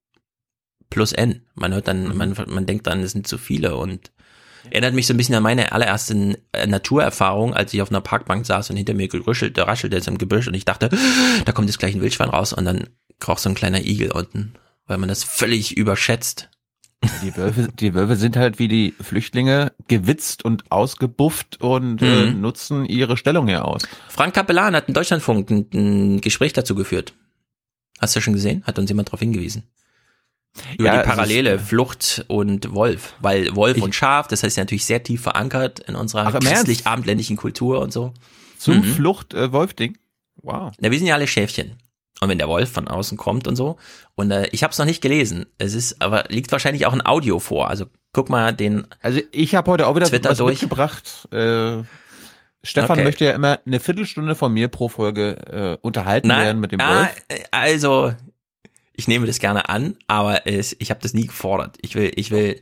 plus 0.89 1.12
N. 1.12 1.46
Man 1.54 1.76
hört 1.76 1.88
dann, 1.88 2.17
man, 2.17 2.36
man 2.48 2.65
denkt 2.65 2.88
dann, 2.88 3.04
es 3.04 3.12
sind 3.12 3.28
zu 3.28 3.38
viele 3.38 3.76
und 3.76 4.12
erinnert 4.69 4.93
mich 4.93 5.08
so 5.08 5.13
ein 5.13 5.17
bisschen 5.17 5.36
an 5.36 5.43
meine 5.43 5.71
allerersten 5.71 6.36
äh, 6.52 6.67
Naturerfahrung, 6.67 7.54
als 7.54 7.74
ich 7.74 7.82
auf 7.82 7.89
einer 7.89 8.02
Parkbank 8.02 8.45
saß 8.45 8.69
und 8.69 8.78
hinter 8.78 8.93
mir 8.93 9.08
gerüschelt, 9.08 9.58
da 9.58 9.63
raschelte 9.63 9.97
es 9.97 10.08
im 10.08 10.17
Gebüsch 10.17 10.47
und 10.47 10.54
ich 10.54 10.65
dachte, 10.65 10.89
da 11.45 11.52
kommt 11.52 11.67
jetzt 11.69 11.80
gleich 11.80 11.95
ein 11.95 12.02
Wildschwein 12.02 12.30
raus 12.30 12.54
und 12.54 12.65
dann 12.65 12.89
kroch 13.19 13.38
so 13.38 13.50
ein 13.50 13.56
kleiner 13.56 13.82
Igel 13.82 14.12
unten, 14.12 14.54
weil 14.88 14.97
man 14.97 15.10
das 15.10 15.24
völlig 15.24 15.78
überschätzt. 15.78 16.50
Die 17.24 17.36
Wölfe, 17.36 17.67
die 17.80 17.95
Wölfe 17.95 18.15
sind 18.15 18.38
halt 18.38 18.60
wie 18.60 18.67
die 18.67 18.93
Flüchtlinge 19.02 19.71
gewitzt 19.88 20.45
und 20.45 20.71
ausgebufft 20.71 21.60
und 21.60 22.02
äh, 22.04 22.28
Mhm. 22.28 22.41
nutzen 22.41 22.86
ihre 22.86 23.17
Stellung 23.17 23.47
hier 23.47 23.65
aus. 23.65 23.82
Frank 24.08 24.36
Kapellan 24.36 24.76
hat 24.76 24.88
in 24.88 24.93
Deutschlandfunk 24.93 25.50
ein, 25.50 25.65
ein 25.74 26.21
Gespräch 26.21 26.54
dazu 26.54 26.76
geführt. 26.76 27.13
Hast 28.00 28.15
du 28.15 28.21
schon 28.21 28.34
gesehen? 28.34 28.63
Hat 28.65 28.78
uns 28.78 28.89
jemand 28.89 29.08
darauf 29.10 29.19
hingewiesen. 29.19 29.63
Über 30.78 30.86
Ja, 30.88 30.92
die 30.94 30.98
es 31.00 31.04
ist- 31.06 31.10
Parallele 31.10 31.60
Flucht 31.60 32.26
und 32.28 32.74
Wolf. 32.74 33.14
Weil 33.20 33.56
Wolf 33.56 33.82
und 33.82 33.96
Schaf, 33.96 34.28
das 34.28 34.44
heißt 34.44 34.58
ja 34.58 34.64
natürlich 34.64 34.86
sehr 34.86 35.02
tief 35.04 35.22
verankert 35.22 35.80
in 35.82 35.96
unserer 35.96 36.32
christlich-abendländischen 36.32 37.38
Kultur 37.38 37.80
und 37.80 37.94
so. 37.94 38.14
Zum 38.58 38.78
Mhm. 38.78 38.84
Flucht 38.84 39.34
äh. 39.34 39.52
Wow. 39.52 40.72
Na, 40.80 40.92
wir 40.92 40.98
sind 40.98 41.08
ja 41.08 41.16
alle 41.16 41.28
Schäfchen. 41.28 41.78
Und 42.20 42.30
wenn 42.30 42.38
der 42.38 42.48
Wolf 42.48 42.72
von 42.72 42.88
außen 42.88 43.18
kommt 43.18 43.48
und 43.48 43.56
so. 43.56 43.78
Und 44.16 44.30
äh, 44.30 44.48
ich 44.52 44.62
habe 44.64 44.72
es 44.72 44.78
noch 44.78 44.86
nicht 44.86 45.02
gelesen. 45.02 45.48
Es 45.58 45.74
ist, 45.74 46.02
aber 46.02 46.26
liegt 46.30 46.52
wahrscheinlich 46.52 46.86
auch 46.86 46.94
ein 46.94 47.04
Audio 47.04 47.40
vor. 47.40 47.68
Also 47.70 47.86
guck 48.14 48.30
mal 48.30 48.54
den. 48.54 48.86
Also 49.02 49.22
ich 49.32 49.56
habe 49.56 49.72
heute 49.72 49.88
auch 49.88 49.96
wieder 49.96 50.06
Twitter 50.08 50.30
was 50.32 50.38
durch. 50.38 50.62
mitgebracht. 50.62 51.28
Äh, 51.32 51.82
Stefan 52.64 52.92
Okay. 52.98 53.04
möchte 53.06 53.26
ja 53.26 53.32
immer 53.32 53.60
eine 53.66 53.80
Viertelstunde 53.80 54.36
von 54.36 54.54
mir 54.54 54.68
pro 54.68 54.88
Folge 54.88 55.80
äh, 55.82 55.86
unterhalten 55.86 56.28
Nein, 56.28 56.46
werden 56.46 56.60
mit 56.60 56.72
dem 56.72 56.82
ah, 56.82 57.00
Wolf. 57.00 57.16
äh, 57.30 57.40
also 57.50 58.14
ich 58.94 59.08
nehme 59.08 59.26
das 59.26 59.40
gerne 59.40 59.70
an, 59.70 59.96
aber 60.08 60.48
es, 60.48 60.76
ich 60.80 60.90
habe 60.90 61.02
das 61.02 61.14
nie 61.14 61.28
gefordert. 61.28 61.78
Ich 61.82 61.96
will, 61.96 62.12
ich 62.16 62.32
will. 62.32 62.62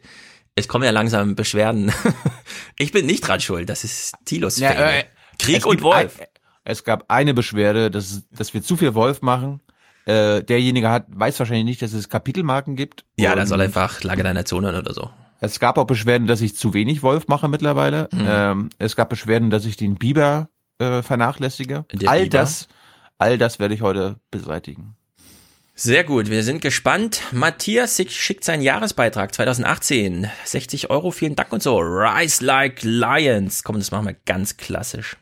Es 0.55 0.67
kommen 0.67 0.83
ja 0.83 0.91
langsam 0.91 1.35
Beschwerden. 1.35 1.91
ich 2.77 2.91
bin 2.91 3.05
nicht 3.05 3.27
dran 3.27 3.39
schuld. 3.39 3.69
Das 3.69 3.83
ist 3.83 4.13
Tilos 4.25 4.59
Ja, 4.59 4.71
äh, 4.71 5.05
Krieg 5.37 5.65
und 5.65 5.81
Wolf. 5.81 6.19
Ein, 6.19 6.27
es 6.65 6.83
gab 6.83 7.05
eine 7.07 7.33
Beschwerde, 7.33 7.89
dass, 7.89 8.23
dass 8.31 8.53
wir 8.53 8.61
zu 8.61 8.77
viel 8.77 8.93
Wolf 8.93 9.21
machen. 9.21 9.61
Äh, 10.05 10.43
derjenige 10.43 10.89
hat, 10.89 11.05
weiß 11.09 11.39
wahrscheinlich 11.39 11.65
nicht, 11.65 11.81
dass 11.81 11.93
es 11.93 12.09
Kapitelmarken 12.09 12.75
gibt. 12.75 13.05
Ja, 13.17 13.35
da 13.35 13.45
soll 13.45 13.61
einfach 13.61 14.03
Lage 14.03 14.23
deiner 14.23 14.45
Zone 14.45 14.77
oder 14.77 14.93
so. 14.93 15.09
Es 15.41 15.59
gab 15.59 15.77
auch 15.77 15.85
Beschwerden, 15.85 16.27
dass 16.27 16.41
ich 16.41 16.55
zu 16.55 16.73
wenig 16.73 17.01
Wolf 17.01 17.27
mache 17.27 17.47
mittlerweile. 17.47 18.09
Mhm. 18.11 18.25
Ähm, 18.27 18.69
es 18.77 18.95
gab 18.95 19.09
Beschwerden, 19.09 19.49
dass 19.49 19.65
ich 19.65 19.77
den 19.77 19.95
Biber 19.95 20.49
äh, 20.79 21.01
vernachlässige. 21.01 21.85
Der 21.93 22.09
all 22.09 22.23
Biber? 22.23 22.37
das, 22.37 22.67
all 23.17 23.37
das 23.37 23.59
werde 23.59 23.73
ich 23.73 23.81
heute 23.81 24.19
beseitigen. 24.31 24.95
Sehr 25.81 26.03
gut, 26.03 26.29
wir 26.29 26.43
sind 26.43 26.61
gespannt. 26.61 27.21
Matthias 27.31 27.95
schickt 28.09 28.43
seinen 28.43 28.61
Jahresbeitrag 28.61 29.33
2018. 29.33 30.29
60 30.43 30.89
Euro, 30.89 31.11
vielen 31.11 31.37
Dank 31.37 31.53
und 31.53 31.63
so. 31.63 31.77
Rise 31.77 32.43
like 32.43 32.81
lions. 32.83 33.63
Komm, 33.63 33.77
das 33.77 33.89
machen 33.89 34.07
wir 34.07 34.17
ganz 34.25 34.57
klassisch. 34.57 35.15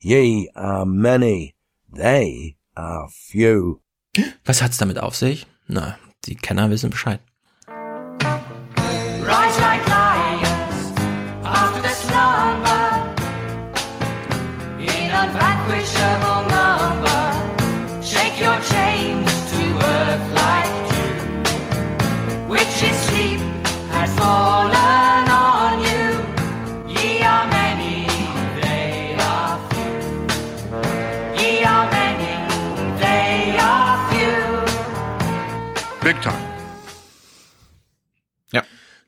Ye 0.00 0.50
are 0.52 0.84
many, 0.84 1.54
they 1.96 2.58
are 2.74 3.08
few. 3.10 3.80
Was 4.44 4.60
hat's 4.60 4.76
damit 4.76 4.98
auf 4.98 5.16
sich? 5.16 5.46
Na, 5.66 5.96
die 6.26 6.34
Kenner 6.34 6.68
wissen 6.68 6.90
Bescheid. 6.90 7.20
Rise 7.66 9.61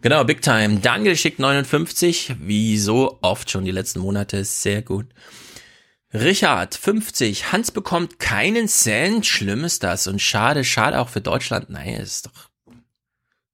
Genau, 0.04 0.22
Big 0.22 0.42
Time. 0.42 0.80
Daniel 0.80 1.16
schickt 1.16 1.38
59, 1.38 2.36
wie 2.40 2.76
so 2.76 3.18
oft 3.22 3.50
schon 3.50 3.64
die 3.64 3.70
letzten 3.70 4.00
Monate, 4.00 4.44
sehr 4.44 4.82
gut. 4.82 5.06
Richard, 6.12 6.74
50. 6.74 7.52
Hans 7.52 7.70
bekommt 7.70 8.18
keinen 8.18 8.68
Cent. 8.68 9.24
Schlimm 9.24 9.64
ist 9.64 9.82
das. 9.82 10.06
Und 10.06 10.20
schade, 10.20 10.62
schade 10.62 11.00
auch 11.00 11.08
für 11.08 11.22
Deutschland. 11.22 11.70
Nein, 11.70 11.94
ist 11.94 12.26
doch. 12.26 12.50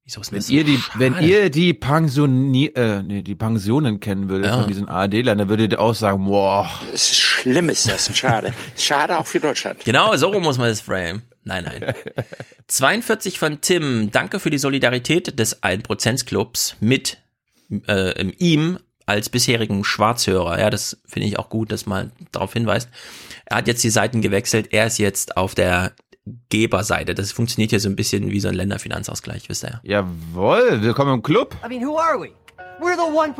Wieso 0.03 0.19
ist 0.19 0.33
Wenn 0.33 0.39
das 0.39 0.47
so 0.47 0.53
ihr 0.53 0.65
die, 0.65 0.77
schade? 0.77 0.99
wenn 0.99 1.19
ihr 1.23 1.49
die 1.49 1.73
Pensioni 1.73 2.65
äh, 2.75 3.01
nee, 3.01 3.21
die 3.21 3.35
Pensionen 3.35 4.01
kennen 4.01 4.27
würdet 4.27 4.47
Ja. 4.47 4.59
von 4.59 4.67
diesen 4.67 4.89
ARD-Lern, 4.89 5.37
dann 5.37 5.47
würdet 5.47 5.71
ihr 5.71 5.79
auch 5.79 5.95
sagen, 5.95 6.25
boah. 6.25 6.69
Es 6.93 7.11
ist 7.11 7.19
schlimm, 7.21 7.69
ist 7.69 7.87
das. 7.87 8.13
Schade. 8.17 8.53
Schade 8.77 9.17
auch 9.17 9.25
für 9.25 9.39
Deutschland. 9.39 9.85
Genau, 9.85 10.13
so 10.17 10.27
rum 10.27 10.43
muss 10.43 10.57
man 10.57 10.67
das 10.67 10.81
frame. 10.81 11.21
Nein, 11.43 11.63
nein. 11.65 11.93
42 12.67 13.39
von 13.39 13.61
Tim. 13.61 14.11
Danke 14.11 14.39
für 14.39 14.49
die 14.49 14.57
Solidarität 14.57 15.39
des 15.39 15.63
1% 15.63 16.25
Clubs 16.25 16.75
mit 16.79 17.17
äh, 17.87 18.23
ihm 18.37 18.79
als 19.05 19.29
bisherigen 19.29 19.83
Schwarzhörer. 19.83 20.59
Ja, 20.59 20.69
das 20.69 21.01
finde 21.05 21.27
ich 21.27 21.39
auch 21.39 21.49
gut, 21.49 21.71
dass 21.71 21.85
man 21.85 22.11
darauf 22.31 22.53
hinweist. 22.53 22.89
Er 23.45 23.57
hat 23.57 23.67
jetzt 23.67 23.83
die 23.83 23.89
Seiten 23.89 24.21
gewechselt. 24.21 24.69
Er 24.71 24.85
ist 24.85 24.99
jetzt 24.99 25.35
auf 25.37 25.55
der 25.55 25.93
Geberseite. 26.49 27.15
Das 27.15 27.31
funktioniert 27.31 27.71
ja 27.71 27.79
so 27.79 27.89
ein 27.89 27.95
bisschen 27.95 28.29
wie 28.29 28.39
so 28.39 28.47
ein 28.47 28.53
Länderfinanzausgleich, 28.53 29.49
wisst 29.49 29.63
ihr 29.63 29.81
ja. 29.83 30.05
Jawohl, 30.35 30.81
willkommen 30.81 31.15
im 31.15 31.23
Club. 31.23 31.55
I 31.65 31.67
mean, 31.67 31.85
who 31.85 31.97
are 31.97 32.19
we? 32.19 32.29
We're 32.79 32.95
the 32.95 33.11
1%. 33.11 33.35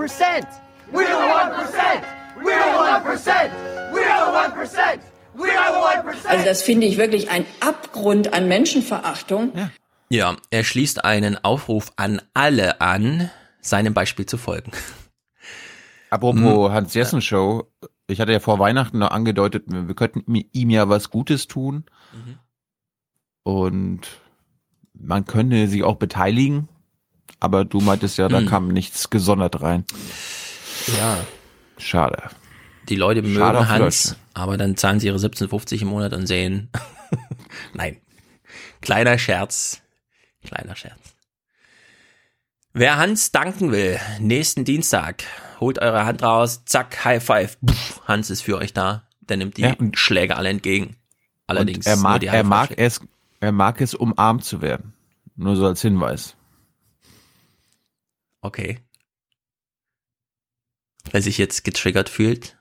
We're 0.92 1.06
the 1.06 1.14
1%. 1.14 2.04
We're 2.44 2.58
the 2.58 2.78
1%. 2.78 3.52
We're 3.94 4.04
the 4.04 4.68
1%. 4.68 5.11
We're 5.36 5.46
the 5.46 6.10
1%. 6.10 6.26
Also 6.28 6.46
das 6.46 6.62
finde 6.62 6.88
ich 6.88 6.98
wirklich 6.98 7.30
ein 7.30 7.46
Abgrund 7.60 8.34
an 8.34 8.48
Menschenverachtung. 8.48 9.52
Ja, 10.10 10.36
er 10.50 10.64
schließt 10.64 11.06
einen 11.06 11.42
Aufruf 11.44 11.92
an 11.96 12.22
alle 12.34 12.82
an, 12.82 13.30
seinem 13.62 13.94
Beispiel 13.94 14.26
zu 14.26 14.38
folgen. 14.38 14.72
Apropos 16.10 16.42
Hm. 16.68 16.72
Hans 16.74 16.94
Jessen 16.94 17.22
Show, 17.22 17.72
ich 18.08 18.20
hatte 18.20 18.34
ja 18.34 18.40
vor 18.42 18.60
Weihnachten 18.60 19.00
noch 19.00 19.12
angedeutet, 19.12 19.64
wir 19.68 19.96
könnten 19.96 20.24
ihm 20.36 20.70
ja 20.70 20.90
was 20.90 21.10
Gutes 21.10 21.48
tun. 21.48 21.86
Mhm. 22.12 22.38
Und 23.44 24.02
man 24.94 25.26
könnte 25.26 25.68
sich 25.68 25.84
auch 25.84 25.96
beteiligen. 25.96 26.68
Aber 27.40 27.64
du 27.66 27.80
meintest 27.80 28.18
ja, 28.18 28.28
da 28.28 28.40
Hm. 28.40 28.46
kam 28.48 28.68
nichts 28.68 29.10
gesondert 29.10 29.62
rein. 29.62 29.86
Ja. 31.00 31.18
Schade. 31.78 32.22
Die 32.92 32.98
Leute 32.98 33.22
mögen 33.22 33.36
Schade 33.38 33.60
auf 33.60 33.70
Hans, 33.70 34.04
Deutschland. 34.04 34.20
aber 34.34 34.58
dann 34.58 34.76
zahlen 34.76 35.00
sie 35.00 35.08
ihre 35.08 35.18
17,50 35.18 35.82
im 35.84 35.88
Monat 35.88 36.12
und 36.12 36.28
sehen. 36.28 36.70
Nein. 37.74 38.02
Kleiner 38.82 39.18
Scherz. 39.18 39.82
Kleiner 40.44 40.76
Scherz. 40.76 41.00
Wer 42.74 42.98
Hans 42.98 43.32
danken 43.32 43.72
will, 43.72 43.98
nächsten 44.20 44.66
Dienstag, 44.66 45.24
holt 45.62 45.80
eure 45.80 46.06
Hand 46.06 46.22
raus, 46.22 46.66
zack, 46.66 47.06
High 47.06 47.24
Five. 47.24 47.58
Puff, 47.66 48.02
Hans 48.10 48.30
ist 48.30 48.42
für 48.42 48.58
euch 48.58 48.74
da. 48.74 49.08
Der 49.22 49.38
nimmt 49.38 49.56
die 49.56 49.62
Ja, 49.62 49.76
Schläge 49.94 50.36
alle 50.36 50.50
entgegen. 50.50 50.98
Allerdings 51.48 51.86
er 51.86 51.96
mag, 51.96 52.24
er 52.24 52.44
mag 52.44 52.78
es, 52.78 53.00
er 53.40 53.54
mag 53.54 53.80
es, 53.80 53.94
umarmt 53.96 54.44
zu 54.44 54.62
werden. 54.62 54.94
Nur 55.38 55.56
so 55.56 55.66
als 55.66 55.82
Hinweis. 55.82 56.36
Okay. 58.42 58.80
Wer 61.10 61.22
sich 61.22 61.38
jetzt 61.38 61.64
getriggert 61.64 62.10
fühlt, 62.10 62.58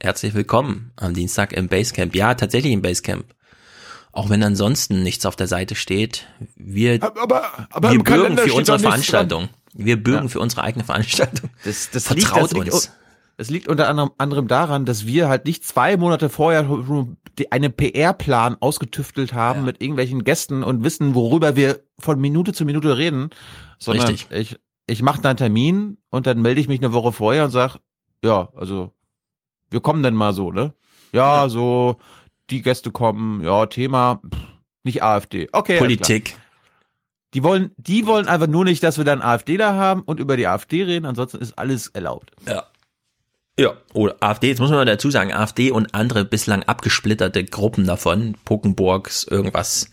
herzlich 0.00 0.34
willkommen 0.34 0.92
am 0.96 1.14
Dienstag 1.14 1.52
im 1.52 1.68
Basecamp. 1.68 2.14
Ja, 2.14 2.34
tatsächlich 2.34 2.72
im 2.72 2.82
Basecamp. 2.82 3.24
Auch 4.12 4.30
wenn 4.30 4.42
ansonsten 4.42 5.02
nichts 5.02 5.26
auf 5.26 5.36
der 5.36 5.46
Seite 5.46 5.74
steht. 5.74 6.26
Wir, 6.56 7.02
aber, 7.02 7.68
aber 7.70 7.92
wir 7.92 7.98
bürgen 8.02 8.04
Kalender 8.04 8.42
für 8.42 8.54
unsere 8.54 8.78
Veranstaltung. 8.78 9.48
Wir 9.74 10.02
bürgen 10.02 10.24
Ja. 10.24 10.28
für 10.28 10.40
unsere 10.40 10.62
eigene 10.62 10.84
Veranstaltung. 10.84 11.50
Das, 11.64 11.90
das 11.90 12.04
Vertraut 12.06 12.52
liegt, 12.52 12.68
das 12.68 12.74
uns. 12.74 12.84
Liegt, 12.86 12.98
es 13.36 13.50
liegt 13.50 13.68
unter 13.68 13.88
anderem, 13.88 14.48
daran, 14.48 14.84
dass 14.86 15.06
wir 15.06 15.28
halt 15.28 15.44
nicht 15.44 15.64
zwei 15.64 15.96
Monate 15.96 16.28
vorher 16.28 16.66
einen 17.50 17.72
PR-Plan 17.72 18.56
ausgetüftelt 18.60 19.32
haben 19.34 19.64
mit 19.64 19.80
irgendwelchen 19.80 20.24
Gästen 20.24 20.64
und 20.64 20.82
wissen, 20.82 21.14
worüber 21.14 21.54
wir 21.54 21.80
von 22.00 22.18
Minute 22.20 22.52
zu 22.52 22.64
Minute 22.64 22.96
reden, 22.96 23.30
sondern 23.78 24.08
Richtig. 24.08 24.36
ich, 24.36 24.56
ich 24.86 25.02
mache 25.02 25.20
da 25.20 25.28
einen 25.30 25.36
Termin 25.36 25.98
und 26.10 26.26
dann 26.26 26.42
melde 26.42 26.60
ich 26.60 26.66
mich 26.66 26.80
eine 26.80 26.92
Woche 26.92 27.12
vorher 27.12 27.44
und 27.44 27.50
sag, 27.50 27.76
ja, 28.24 28.48
also 28.56 28.92
wir 29.70 29.80
kommen 29.80 30.02
dann 30.02 30.14
mal 30.14 30.32
so, 30.32 30.52
ne? 30.52 30.74
Ja, 31.12 31.48
so 31.48 31.96
die 32.50 32.62
Gäste 32.62 32.90
kommen, 32.90 33.42
ja, 33.42 33.66
Thema 33.66 34.20
pff, 34.26 34.38
nicht 34.82 35.02
AfD. 35.02 35.48
Okay. 35.52 35.78
Politik. 35.78 36.36
Die 37.34 37.42
wollen, 37.42 37.72
die 37.76 38.06
wollen 38.06 38.26
einfach 38.26 38.46
nur 38.46 38.64
nicht, 38.64 38.82
dass 38.82 38.96
wir 38.96 39.04
dann 39.04 39.20
AfD 39.20 39.58
da 39.58 39.74
haben 39.74 40.02
und 40.02 40.18
über 40.18 40.36
die 40.36 40.46
AfD 40.46 40.84
reden, 40.84 41.04
ansonsten 41.04 41.38
ist 41.38 41.58
alles 41.58 41.88
erlaubt. 41.88 42.32
Ja. 42.46 42.64
Ja, 43.58 43.72
oder 43.92 44.16
AfD, 44.20 44.48
jetzt 44.48 44.60
muss 44.60 44.70
man 44.70 44.78
mal 44.78 44.84
dazu 44.84 45.10
sagen, 45.10 45.32
AfD 45.32 45.72
und 45.72 45.92
andere 45.92 46.24
bislang 46.24 46.62
abgesplitterte 46.62 47.44
Gruppen 47.44 47.86
davon, 47.86 48.36
Puckenburgs, 48.44 49.24
irgendwas, 49.24 49.90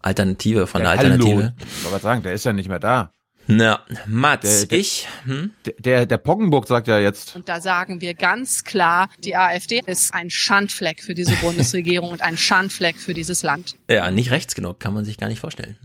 Alternative 0.00 0.68
von 0.68 0.82
der 0.82 0.90
Alternative. 0.90 1.42
Hallo. 1.42 1.52
Ich 1.58 1.84
wollte 1.84 2.02
sagen, 2.02 2.22
der 2.22 2.32
ist 2.32 2.44
ja 2.44 2.52
nicht 2.52 2.68
mehr 2.68 2.78
da. 2.78 3.10
Na, 3.50 3.80
Mats, 4.06 4.42
Der- 4.60 4.66
der- 4.66 4.78
ich, 4.78 5.08
hm? 5.24 5.52
Der, 5.78 6.04
der, 6.04 6.18
Poggenburg 6.18 6.68
sagt 6.68 6.86
ja 6.86 6.98
jetzt, 6.98 7.34
Und 7.34 7.48
da 7.48 7.62
sagen 7.62 8.02
wir 8.02 8.12
ganz 8.12 8.62
klar, 8.62 9.08
die 9.24 9.36
AfD 9.36 9.80
ist 9.86 10.12
ein 10.12 10.28
Schandfleck 10.28 11.02
für 11.02 11.14
diese 11.14 11.34
Bundesregierung 11.36 12.10
und 12.10 12.20
ein 12.20 12.36
Schandfleck 12.36 12.98
für 12.98 13.14
dieses 13.14 13.42
Land. 13.42 13.76
Ja, 13.88 14.10
nicht 14.10 14.30
rechts 14.30 14.54
genug, 14.54 14.80
kann 14.80 14.92
man 14.92 15.06
sich 15.06 15.16
gar 15.16 15.28
nicht 15.28 15.40
vorstellen. 15.40 15.78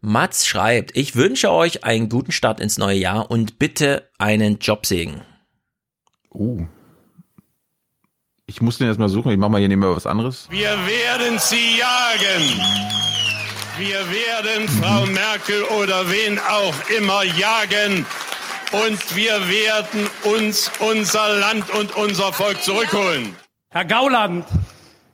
Mats 0.00 0.46
schreibt, 0.46 0.96
ich 0.96 1.16
wünsche 1.16 1.50
euch 1.50 1.82
einen 1.82 2.08
guten 2.08 2.30
Start 2.30 2.60
ins 2.60 2.78
neue 2.78 2.98
Jahr 2.98 3.32
und 3.32 3.58
bitte 3.58 4.08
einen 4.18 4.58
Jobsegen. 4.60 5.22
uh, 6.32 6.66
ich 8.46 8.60
muss 8.60 8.78
den 8.78 8.86
jetzt 8.86 9.00
mal 9.00 9.08
suchen, 9.08 9.32
ich 9.32 9.38
mach 9.38 9.48
mal 9.48 9.58
hier 9.58 9.66
nebenbei 9.68 9.88
was 9.88 10.06
anderes. 10.06 10.46
Wir 10.50 10.68
werden 10.68 11.36
sie 11.40 11.78
jagen. 11.78 13.15
Wir 13.78 13.98
werden 14.10 14.68
Frau 14.68 15.04
Merkel 15.04 15.62
oder 15.64 16.10
wen 16.10 16.38
auch 16.38 16.74
immer 16.96 17.22
jagen. 17.24 18.06
Und 18.72 19.14
wir 19.14 19.48
werden 19.48 20.08
uns 20.24 20.70
unser 20.80 21.38
Land 21.38 21.68
und 21.70 21.94
unser 21.94 22.32
Volk 22.32 22.62
zurückholen. 22.62 23.36
Herr 23.70 23.84
Gauland, 23.84 24.46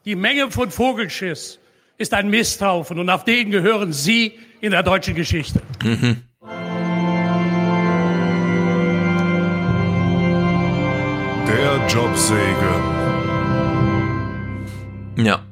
die 0.05 0.15
Menge 0.15 0.51
von 0.53 0.71
Vogelschiss 0.71 1.59
ist 1.99 2.15
ein 2.15 2.29
Misthaufen 2.29 3.01
und 3.01 3.11
auf 3.11 3.25
den 3.25 3.51
gehören 3.51 3.93
Sie 3.93 4.39
in 4.61 4.71
der 4.71 4.85
deutschen 4.85 5.17
Geschichte. 5.17 5.61
Mhm. 5.83 6.23
Der 11.49 11.87
Jobsegen. 11.89 13.03
Ja. 15.17 15.45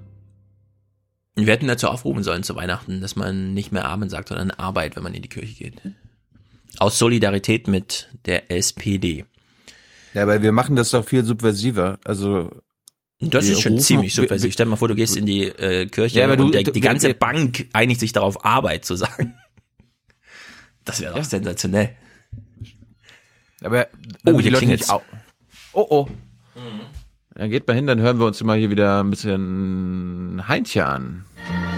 Wir 1.47 1.53
hätten 1.53 1.69
dazu 1.69 1.89
aufrufen 1.89 2.23
sollen 2.23 2.43
zu 2.43 2.55
Weihnachten, 2.57 3.01
dass 3.01 3.17
man 3.17 3.55
nicht 3.55 3.73
mehr 3.73 3.85
Amen 3.87 4.09
sagt, 4.11 4.29
sondern 4.29 4.51
Arbeit, 4.51 4.97
wenn 4.97 5.03
man 5.03 5.15
in 5.15 5.23
die 5.23 5.29
Kirche 5.29 5.55
geht. 5.65 5.75
Aus 6.79 6.99
Solidarität 6.99 7.69
mit 7.69 8.09
der 8.27 8.51
SPD. 8.51 9.25
Ja, 10.15 10.23
aber 10.23 10.43
wir 10.43 10.53
machen 10.53 10.77
das 10.77 10.91
doch 10.91 11.05
viel 11.05 11.25
subversiver. 11.25 11.99
Also 12.05 12.51
Das 13.21 13.45
wir 13.47 13.53
ist 13.53 13.61
schon 13.63 13.73
rufen- 13.75 13.85
ziemlich 13.85 14.17
wir- 14.17 14.23
subversiv. 14.23 14.53
Stell 14.53 14.67
dir 14.67 14.71
mal 14.71 14.77
vor, 14.77 14.89
du 14.89 14.95
gehst 14.95 15.17
in 15.17 15.27
die 15.27 15.45
äh, 15.45 15.87
Kirche 15.87 16.19
Ja, 16.21 16.25
aber 16.27 16.37
du- 16.37 16.45
und 16.47 16.55
der, 16.55 16.63
die 16.65 16.75
wir- 16.75 16.81
ganze 16.81 17.09
wir- 17.09 17.15
Bank 17.15 17.67
einigt 17.73 18.01
sich 18.01 18.13
darauf, 18.13 18.45
Arbeit 18.45 18.85
zu 18.85 18.97
sagen. 18.97 19.35
Das 20.85 20.99
wäre 21.01 21.15
doch 21.15 21.25
sensationell. 21.25 21.91
Aber 23.63 23.87
Oh, 24.25 24.41
hier 24.41 24.51
Leute 24.51 24.57
klingelt's. 24.57 24.91
Oh, 24.91 25.01
oh. 25.89 26.09
Dann 27.41 27.49
geht 27.49 27.67
mal 27.67 27.73
hin, 27.73 27.87
dann 27.87 28.01
hören 28.01 28.19
wir 28.19 28.27
uns 28.27 28.39
immer 28.43 28.53
hier 28.53 28.69
wieder 28.69 29.03
ein 29.03 29.09
bisschen 29.09 30.43
Heintje 30.47 30.85
an. 30.85 31.25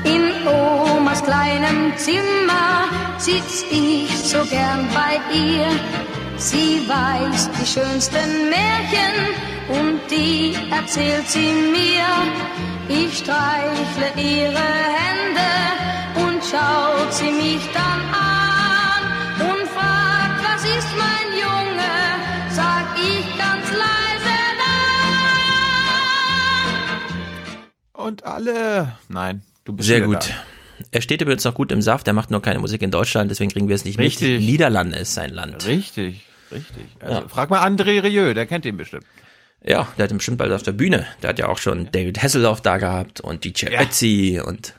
In 0.03 0.45
Oma 0.45 0.97
Omas 0.97 1.23
kleinem 1.23 1.97
Zimmer 1.97 2.89
sitz 3.19 3.65
ich 3.71 4.11
so 4.19 4.39
gern 4.51 4.89
bei 4.93 5.21
ihr. 5.33 5.69
Sie 6.37 6.83
weiß 6.89 7.49
die 7.53 7.65
schönsten 7.65 8.51
Märchen 8.51 9.15
und 9.69 10.01
die 10.11 10.57
erzählt 10.73 11.29
sie 11.29 11.53
mir. 11.71 12.09
Ich 12.89 13.19
streichle 13.19 14.21
ihre 14.21 14.69
Hände 14.99 15.53
und 16.27 16.43
schaut 16.43 17.13
sie 17.13 17.31
mich 17.31 17.63
dann 17.73 18.03
an 18.11 19.49
und 19.49 19.69
fragt, 19.69 20.43
was 20.43 20.65
ist 20.65 20.89
mein 20.99 21.39
Junge? 21.39 21.62
Und 28.03 28.25
alle. 28.25 28.97
Nein, 29.09 29.43
du 29.65 29.73
bist 29.75 29.87
Sehr 29.89 30.01
gut. 30.01 30.33
Er 30.91 31.01
steht 31.01 31.21
übrigens 31.21 31.45
noch 31.45 31.55
gut 31.55 31.71
im 31.71 31.81
Saft, 31.81 32.09
er 32.09 32.13
macht 32.13 32.33
nur 32.33 32.43
keine 32.43 32.59
Musik 32.59 32.83
in 32.83 32.91
Deutschland, 32.91 33.31
deswegen 33.31 33.53
kriegen 33.53 33.69
wir 33.69 33.77
es 33.77 33.85
nicht 33.85 33.99
Richtig. 33.99 34.41
mit. 34.41 34.49
Niederlande 34.49 34.99
ist 34.99 35.15
sein 35.15 35.31
Land. 35.31 35.63
Da. 35.63 35.67
Richtig, 35.69 36.27
richtig. 36.51 36.87
Also, 36.99 37.21
Ja. 37.21 37.29
Frag 37.29 37.51
mal 37.51 37.65
André 37.65 38.03
Rieu, 38.03 38.35
der 38.35 38.47
kennt 38.47 38.67
ihn 38.67 38.77
bestimmt. 38.77 39.05
Ja, 39.65 39.87
der 39.97 40.05
hat 40.05 40.11
ihn 40.11 40.17
bestimmt 40.17 40.39
bald 40.39 40.51
auf 40.51 40.65
der 40.65 40.73
Bühne. 40.73 41.07
Der 41.23 41.31
hat 41.31 41.39
ja 41.39 41.47
auch 41.47 41.59
schon 41.59 41.89
David 41.93 42.21
Hasselhoff 42.21 42.61
da 42.61 42.79
gehabt 42.79 43.21
und 43.21 43.45
DJ 43.45 43.67
Ötzi 43.67 44.43
und 44.45 44.75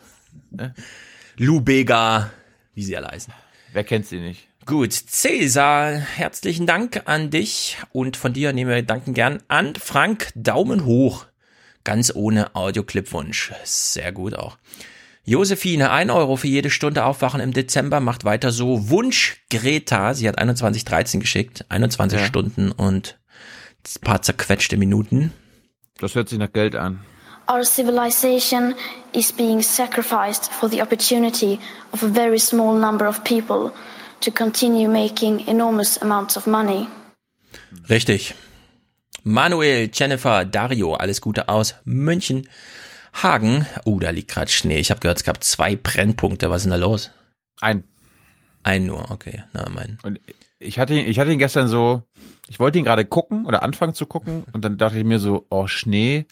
Lou 1.37 1.61
Bega, 1.61 2.31
wie 2.73 2.83
sie 2.83 2.97
alle 2.97 3.07
heißen. 3.07 3.33
Wer 3.71 3.85
kennt 3.85 4.05
sie 4.05 4.19
nicht? 4.19 4.47
Gut, 4.65 4.91
Cäsar, 4.91 5.91
herzlichen 5.91 6.65
Dank 6.65 7.03
an 7.05 7.29
dich 7.29 7.77
und 7.93 8.17
von 8.17 8.33
dir 8.33 8.51
nehmen 8.51 8.69
wir 8.71 8.83
Danken 8.83 9.13
gern 9.13 9.41
an 9.47 9.75
Frank 9.75 10.31
Daumen 10.35 10.83
hoch. 10.85 11.25
Ganz 11.83 12.11
ohne 12.15 12.55
Audioclip-Wunsch. 12.55 13.53
Sehr 13.63 14.11
gut 14.11 14.35
auch. 14.35 14.57
Josephine, 15.25 15.91
ein 15.91 16.09
Euro 16.09 16.35
für 16.35 16.47
jede 16.47 16.69
Stunde 16.69 17.05
Aufwachen 17.05 17.39
im 17.39 17.53
Dezember, 17.53 18.01
macht 18.01 18.25
weiter 18.25 18.51
so. 18.51 18.89
Wunsch 18.89 19.41
Greta, 19.49 20.13
sie 20.13 20.27
hat 20.27 20.37
21.13 20.37 21.19
geschickt, 21.19 21.65
21 21.69 22.19
Ja. 22.19 22.25
Stunden 22.25 22.71
und 22.71 23.17
ein 23.85 24.01
paar 24.01 24.21
zerquetschte 24.21 24.75
Minuten. 24.75 25.31
Das 25.99 26.15
hört 26.15 26.27
sich 26.27 26.39
nach 26.39 26.51
Geld 26.51 26.75
an. 26.75 26.99
Our 27.49 27.63
civilization 27.63 28.73
is 29.13 29.31
being 29.31 29.61
sacrificed 29.61 30.51
for 30.51 30.69
the 30.69 30.81
opportunity 30.81 31.59
of 31.91 32.03
a 32.03 32.07
very 32.07 32.39
small 32.39 32.77
number 32.77 33.07
of 33.07 33.23
people 33.23 33.71
to 34.21 34.31
continue 34.31 34.89
making 34.89 35.45
enormous 35.47 36.01
amounts 36.01 36.37
of 36.37 36.47
money. 36.47 36.87
Richtig. 37.89 38.35
Manuel, 39.23 39.89
Jennifer, 39.93 40.45
Dario, 40.45 40.93
alles 40.95 41.21
Gute 41.21 41.49
aus 41.49 41.75
München. 41.85 42.47
Hagen, 43.21 43.65
oh, 43.85 43.99
da 43.99 44.09
liegt 44.09 44.31
gerade 44.31 44.49
Schnee. 44.51 44.79
Ich 44.79 44.89
habe 44.89 44.99
gehört, 44.99 45.19
es 45.19 45.23
gab 45.23 45.43
zwei 45.43 45.75
Brennpunkte. 45.75 46.49
Was 46.49 46.57
ist 46.57 46.63
denn 46.63 46.71
da 46.71 46.77
los? 46.77 47.11
Ein. 47.61 47.83
Ein 48.63 48.85
nur, 48.85 49.11
okay. 49.11 49.43
Na, 49.53 49.69
mein. 49.69 49.99
Und 50.03 50.19
ich 50.59 50.79
hatte 50.79 50.93
ihn, 50.95 51.05
ich 51.07 51.19
hatte 51.19 51.31
ihn 51.31 51.37
gestern 51.39 51.67
so, 51.67 52.03
ich 52.47 52.59
wollte 52.59 52.79
ihn 52.79 52.85
gerade 52.85 53.05
gucken 53.05 53.45
oder 53.45 53.61
anfangen 53.61 53.93
zu 53.93 54.05
gucken 54.07 54.45
und 54.51 54.65
dann 54.65 54.77
dachte 54.77 54.97
ich 54.97 55.03
mir 55.05 55.19
so, 55.19 55.45
oh, 55.49 55.67
Schnee. 55.67 56.25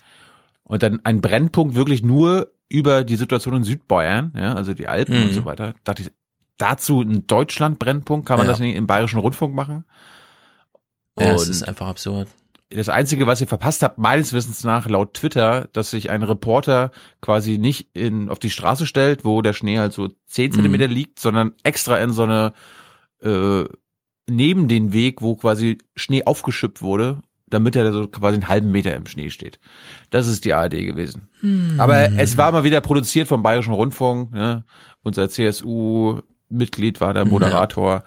Und 0.63 0.81
dann 0.83 1.01
ein 1.03 1.21
Brennpunkt 1.21 1.75
wirklich 1.75 2.01
nur 2.01 2.51
über 2.69 3.03
die 3.03 3.17
Situation 3.17 3.55
in 3.57 3.63
Südbayern, 3.65 4.33
ja, 4.35 4.53
also 4.53 4.73
die 4.73 4.87
Alpen 4.87 5.17
Mhm. 5.19 5.23
und 5.27 5.33
so 5.33 5.45
weiter. 5.45 5.75
Dachte 5.83 6.03
ich, 6.03 6.11
dazu 6.57 7.01
ein 7.01 7.27
Deutschland-Brennpunkt, 7.27 8.25
kann 8.25 8.37
man 8.37 8.47
Ja. 8.47 8.53
das 8.53 8.59
nicht 8.59 8.75
im 8.75 8.87
Bayerischen 8.87 9.19
Rundfunk 9.19 9.53
machen? 9.53 9.83
Ja, 11.19 11.33
es 11.33 11.43
Und- 11.43 11.49
ist 11.51 11.63
einfach 11.63 11.87
absurd. 11.87 12.29
Das 12.73 12.89
Einzige, 12.89 13.27
was 13.27 13.41
ihr 13.41 13.47
verpasst 13.47 13.83
habt, 13.83 13.97
meines 13.97 14.33
Wissens 14.33 14.63
nach, 14.63 14.87
laut 14.87 15.13
Twitter, 15.13 15.67
dass 15.73 15.91
sich 15.91 16.09
ein 16.09 16.23
Reporter 16.23 16.91
quasi 17.21 17.57
nicht 17.57 17.89
in, 17.93 18.29
auf 18.29 18.39
die 18.39 18.49
Straße 18.49 18.85
stellt, 18.87 19.25
wo 19.25 19.41
der 19.41 19.53
Schnee 19.53 19.77
halt 19.79 19.93
so 19.93 20.09
10 20.27 20.51
Mhm. 20.51 20.55
Zentimeter 20.55 20.87
liegt, 20.87 21.19
sondern 21.19 21.53
extra 21.63 21.97
in 21.97 22.11
so 22.11 22.23
eine, 22.23 22.53
äh, 23.21 23.65
neben 24.29 24.67
den 24.67 24.93
Weg, 24.93 25.21
wo 25.21 25.35
quasi 25.35 25.77
Schnee 25.95 26.23
aufgeschüppt 26.23 26.81
wurde, 26.81 27.21
damit 27.47 27.75
er 27.75 27.91
so 27.91 28.07
quasi 28.07 28.35
einen 28.35 28.47
halben 28.47 28.71
Meter 28.71 28.95
im 28.95 29.05
Schnee 29.05 29.29
steht. 29.29 29.59
Das 30.09 30.27
ist 30.27 30.45
die 30.45 30.53
ARD 30.53 30.71
gewesen. 30.85 31.27
Hm. 31.41 31.75
Aber 31.77 32.13
es 32.17 32.37
war 32.37 32.51
mal 32.53 32.63
wieder 32.63 32.79
produziert 32.79 33.27
vom 33.27 33.43
Bayerischen 33.43 33.73
Rundfunk, 33.73 34.31
ne? 34.31 34.63
Unser 35.03 35.27
CSU-Mitglied 35.29 37.01
war 37.01 37.13
der 37.13 37.25
Moderator. 37.25 38.03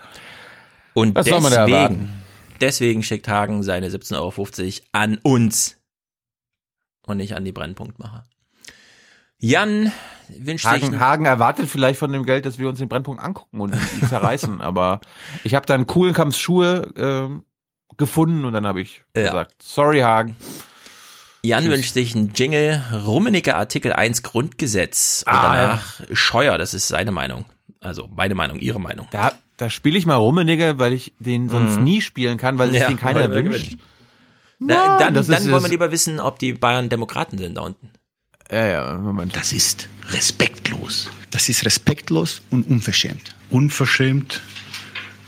Und 0.94 1.14
Was 1.14 1.26
soll 1.26 1.40
man 1.40 1.50
da 1.52 1.66
erwarten? 1.66 1.94
deswegen, 1.94 2.23
deswegen 2.60 3.02
schickt 3.02 3.28
Hagen 3.28 3.62
seine 3.62 3.88
17,50 3.88 4.18
Euro 4.20 4.46
an 4.92 5.18
uns 5.22 5.76
und 7.06 7.16
nicht 7.18 7.34
an 7.34 7.44
die 7.44 7.52
Brennpunktmacher. 7.52 8.24
Jan 9.38 9.92
wünscht 10.28 10.64
sich 10.64 10.82
Hagen, 10.82 11.00
Hagen 11.00 11.24
erwartet 11.26 11.68
vielleicht 11.68 11.98
von 11.98 12.12
dem 12.12 12.24
Geld, 12.24 12.46
dass 12.46 12.58
wir 12.58 12.68
uns 12.68 12.78
den 12.78 12.88
Brennpunkt 12.88 13.22
angucken 13.22 13.60
und 13.60 13.74
ihn 13.74 13.80
zerreißen, 14.08 14.60
aber 14.60 15.00
ich 15.42 15.54
habe 15.54 15.66
dann 15.66 15.86
Kuhlenkamps 15.86 16.38
Schuhe 16.38 16.90
ähm, 16.96 17.44
gefunden 17.98 18.44
und 18.44 18.52
dann 18.54 18.66
habe 18.66 18.80
ich 18.80 19.02
Ja. 19.16 19.24
gesagt, 19.24 19.62
sorry 19.62 20.00
Hagen. 20.00 20.36
Jan 21.42 21.62
Tschüss. 21.64 21.72
wünscht 21.74 21.92
sich 21.94 22.16
einen 22.16 22.32
Jingle, 22.32 22.82
Rummenigge 23.04 23.54
Artikel 23.54 23.92
1 23.92 24.22
Grundgesetz 24.22 25.24
und 25.26 25.34
Ah, 25.34 25.42
danach 25.42 26.00
Scheuer, 26.12 26.56
das 26.56 26.72
ist 26.72 26.88
seine 26.88 27.10
Meinung. 27.12 27.44
Also 27.80 28.08
meine 28.08 28.34
Meinung, 28.34 28.58
ihre 28.60 28.80
Meinung. 28.80 29.08
Da, 29.10 29.32
da 29.56 29.70
spiele 29.70 29.98
ich 29.98 30.06
mal 30.06 30.16
Rummenigge, 30.16 30.78
weil 30.78 30.92
ich 30.92 31.12
den 31.18 31.48
sonst 31.48 31.76
Mhm. 31.78 31.84
nie 31.84 32.00
spielen 32.00 32.38
kann, 32.38 32.58
weil 32.58 32.70
sich 32.70 32.80
Ja, 32.80 32.88
den 32.88 32.96
keiner 32.98 33.30
wünscht. 33.30 33.76
Na, 34.58 34.98
dann 34.98 35.14
das 35.14 35.26
dann 35.26 35.42
ist 35.42 35.50
wollen 35.50 35.62
wir 35.62 35.68
lieber 35.70 35.90
wissen, 35.92 36.20
ob 36.20 36.38
die 36.38 36.52
Bayern 36.54 36.88
Demokraten 36.88 37.38
sind 37.38 37.56
da 37.56 37.62
unten. 37.62 37.90
Ja, 38.50 38.66
ja, 38.66 38.94
Moment. 38.98 39.34
Das 39.36 39.52
ist 39.52 39.88
respektlos. 40.10 41.08
Das 41.30 41.48
ist 41.48 41.64
respektlos 41.64 42.42
und 42.50 42.68
unverschämt. 42.68 43.34
Unverschämt, 43.50 44.40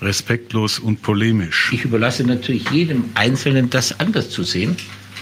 respektlos 0.00 0.78
und 0.78 1.02
polemisch. 1.02 1.70
Ich 1.72 1.84
überlasse 1.84 2.24
natürlich 2.24 2.70
jedem 2.70 3.10
Einzelnen, 3.14 3.70
das 3.70 3.98
anders 3.98 4.30
zu 4.30 4.42
sehen, 4.44 4.76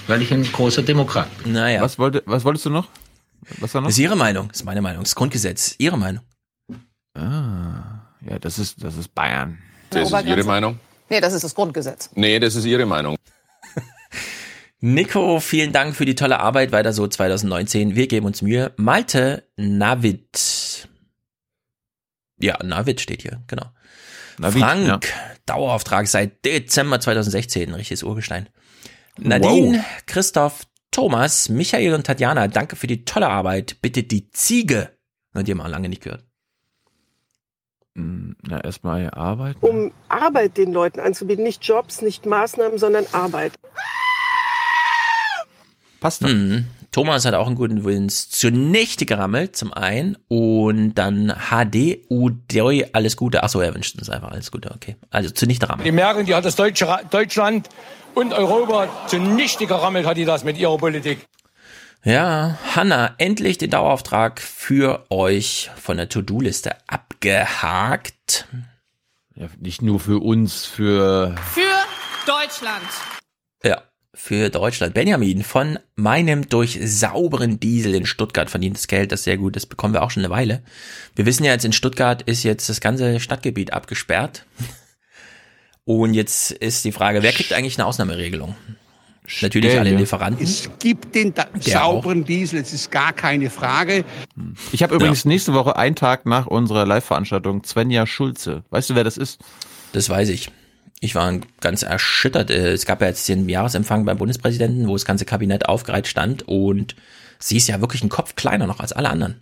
weil 0.06 0.22
ich 0.22 0.32
ein 0.32 0.42
großer 0.44 0.82
Demokrat 0.82 1.28
bin. 1.42 1.52
Naja. 1.52 1.80
Was, 1.82 1.98
wollte, 1.98 2.22
was 2.26 2.44
wolltest 2.44 2.66
du 2.66 2.70
noch? 2.70 2.88
Was 3.58 3.72
war 3.74 3.80
noch? 3.80 3.88
Das 3.88 3.94
ist 3.96 4.02
ihre 4.02 4.16
Meinung, 4.16 4.48
das 4.48 4.58
ist 4.58 4.64
meine 4.64 4.82
Meinung, 4.82 5.02
das 5.04 5.14
Grundgesetz, 5.14 5.74
ihre 5.78 5.96
Meinung. 5.98 6.22
Ah, 7.16 7.93
ja, 8.28 8.38
das 8.38 8.58
ist, 8.58 8.82
das 8.82 8.96
ist 8.96 9.14
Bayern. 9.14 9.58
Das 9.90 10.10
ist 10.10 10.24
Ihre. 10.26 10.44
Meinung? 10.44 10.78
Nee, 11.10 11.20
das 11.20 11.32
ist 11.34 11.44
das 11.44 11.54
Grundgesetz. 11.54 12.10
Nee, 12.14 12.38
das 12.38 12.54
ist 12.56 12.64
Ihre 12.64 12.86
Meinung. 12.86 13.16
Nico, 14.80 15.40
vielen 15.40 15.72
Dank 15.72 15.94
für 15.94 16.04
die 16.04 16.14
tolle 16.14 16.40
Arbeit, 16.40 16.72
weiter 16.72 16.92
so 16.92 17.06
2019. 17.06 17.94
Wir 17.94 18.06
geben 18.06 18.26
uns 18.26 18.42
Mühe. 18.42 18.72
Malte 18.76 19.48
Navid. 19.56 20.88
Ja, 22.40 22.58
Navid 22.62 23.00
steht 23.00 23.22
hier, 23.22 23.42
genau. 23.46 23.66
Navid, 24.38 24.62
Frank, 24.62 24.86
ja. 24.86 25.00
Dauerauftrag 25.46 26.08
seit 26.08 26.44
Dezember 26.44 27.00
2016, 27.00 27.68
ein 27.68 27.74
richtiges 27.74 28.02
Urgestein. 28.02 28.48
Nadine, 29.18 29.78
Wow. 29.78 29.84
Christoph, 30.06 30.66
Thomas, 30.90 31.48
Michael 31.48 31.94
und 31.94 32.04
Tatjana, 32.06 32.48
danke 32.48 32.76
für 32.76 32.86
die 32.88 33.04
tolle 33.04 33.28
Arbeit. 33.28 33.76
Bitte 33.80 34.02
die 34.02 34.30
Ziege. 34.30 34.90
Hat 35.34 35.48
ihr 35.48 35.54
mal 35.54 35.68
lange 35.68 35.88
nicht 35.88 36.02
gehört. 36.02 36.24
Hm, 37.96 38.34
Na, 38.42 38.62
erstmal 38.62 39.08
arbeiten. 39.10 39.58
um 39.64 39.92
Arbeit 40.08 40.56
den 40.56 40.72
Leuten 40.72 41.00
anzubieten. 41.00 41.44
Nicht 41.44 41.64
Jobs, 41.64 42.02
nicht 42.02 42.26
Maßnahmen, 42.26 42.78
sondern 42.78 43.06
Arbeit. 43.12 43.52
Passt 46.00 46.22
doch. 46.22 46.28
Mhm. 46.28 46.66
Thomas 46.90 47.24
hat 47.24 47.34
auch 47.34 47.46
einen 47.48 47.56
guten 47.56 47.84
Wins 47.84 48.30
zunichte 48.30 49.04
gerammelt, 49.04 49.56
zum 49.56 49.72
einen. 49.72 50.16
Und 50.28 50.94
dann 50.94 51.32
HD 51.50 51.98
Udoi, 52.08 52.86
alles 52.92 53.16
Gute. 53.16 53.42
Achso, 53.42 53.60
er 53.60 53.74
wünscht 53.74 53.98
uns 53.98 54.08
einfach 54.10 54.30
alles 54.30 54.50
Gute, 54.52 54.70
okay. 54.72 54.96
Also 55.10 55.30
zunichte 55.30 55.68
rammelt. 55.68 55.86
Die 55.86 55.92
Merkel, 55.92 56.24
die 56.24 56.34
hat 56.34 56.44
das 56.44 56.54
Deutsche, 56.54 56.86
Ra- 56.86 57.02
Deutschland 57.10 57.68
und 58.14 58.32
Europa 58.32 58.88
zunichte 59.08 59.66
gerammelt, 59.66 60.06
hat 60.06 60.16
die 60.16 60.24
das 60.24 60.44
mit 60.44 60.56
ihrer 60.56 60.78
Politik. 60.78 61.18
Ja, 62.06 62.58
Hanna, 62.74 63.14
endlich 63.16 63.56
den 63.56 63.70
Dauerauftrag 63.70 64.38
für 64.38 65.06
euch 65.10 65.70
von 65.74 65.96
der 65.96 66.10
To-Do-Liste 66.10 66.76
abgehakt. 66.86 68.46
Ja, 69.34 69.48
nicht 69.58 69.80
nur 69.80 69.98
für 70.00 70.22
uns, 70.22 70.66
für 70.66 71.34
Für 71.54 71.62
Deutschland. 72.26 72.84
Ja, 73.62 73.82
für 74.12 74.50
Deutschland. 74.50 74.92
Benjamin 74.92 75.42
von 75.42 75.78
meinem 75.94 76.46
durch 76.50 76.78
sauberen 76.82 77.58
Diesel 77.58 77.94
in 77.94 78.04
Stuttgart 78.04 78.50
verdientes 78.50 78.86
Geld, 78.86 79.10
das 79.10 79.24
sehr 79.24 79.38
gut 79.38 79.56
ist, 79.56 79.66
bekommen 79.66 79.94
wir 79.94 80.02
auch 80.02 80.10
schon 80.10 80.24
eine 80.24 80.32
Weile. 80.32 80.62
Wir 81.16 81.24
wissen 81.24 81.44
ja 81.44 81.52
jetzt, 81.52 81.64
in 81.64 81.72
Stuttgart 81.72 82.20
ist 82.20 82.42
jetzt 82.42 82.68
das 82.68 82.82
ganze 82.82 83.18
Stadtgebiet 83.18 83.72
abgesperrt. 83.72 84.44
Und 85.84 86.12
jetzt 86.12 86.50
ist 86.50 86.84
die 86.84 86.92
Frage, 86.92 87.22
wer 87.22 87.32
kriegt 87.32 87.54
eigentlich 87.54 87.78
eine 87.78 87.86
Ausnahmeregelung? 87.86 88.54
Natürlich 89.40 89.70
alle 89.72 89.86
Stelle. 89.86 89.96
Lieferanten. 90.00 90.44
Es 90.44 90.68
gibt 90.78 91.14
den 91.14 91.32
sauberen 91.60 92.24
Diesel, 92.24 92.60
es 92.60 92.72
ist 92.74 92.90
gar 92.90 93.12
keine 93.14 93.48
Frage. 93.48 94.04
Ich 94.72 94.82
habe 94.82 94.94
übrigens 94.94 95.24
nächste 95.24 95.54
Woche, 95.54 95.76
einen 95.76 95.96
Tag 95.96 96.26
nach 96.26 96.46
unserer 96.46 96.84
Live-Veranstaltung, 96.84 97.64
Svenja 97.64 98.06
Schulze. 98.06 98.64
Weißt 98.70 98.90
du, 98.90 98.94
wer 98.94 99.04
das 99.04 99.16
ist? 99.16 99.40
Das 99.92 100.10
weiß 100.10 100.28
ich. 100.28 100.50
Ich 101.00 101.14
war 101.14 101.38
ganz 101.60 101.82
erschüttert. 101.82 102.50
Äh, 102.50 102.72
Es 102.72 102.84
gab 102.86 103.00
ja 103.00 103.08
jetzt 103.08 103.26
den 103.28 103.48
Jahresempfang 103.48 104.04
beim 104.04 104.18
Bundespräsidenten, 104.18 104.88
wo 104.88 104.92
das 104.94 105.04
ganze 105.06 105.24
Kabinett 105.24 105.66
aufgereiht 105.68 106.06
stand 106.06 106.46
und 106.46 106.94
sie 107.38 107.56
ist 107.56 107.68
ja 107.68 107.80
wirklich 107.80 108.02
ein 108.02 108.08
Kopf 108.10 108.36
kleiner 108.36 108.66
noch 108.66 108.80
als 108.80 108.92
alle 108.92 109.08
anderen. 109.10 109.40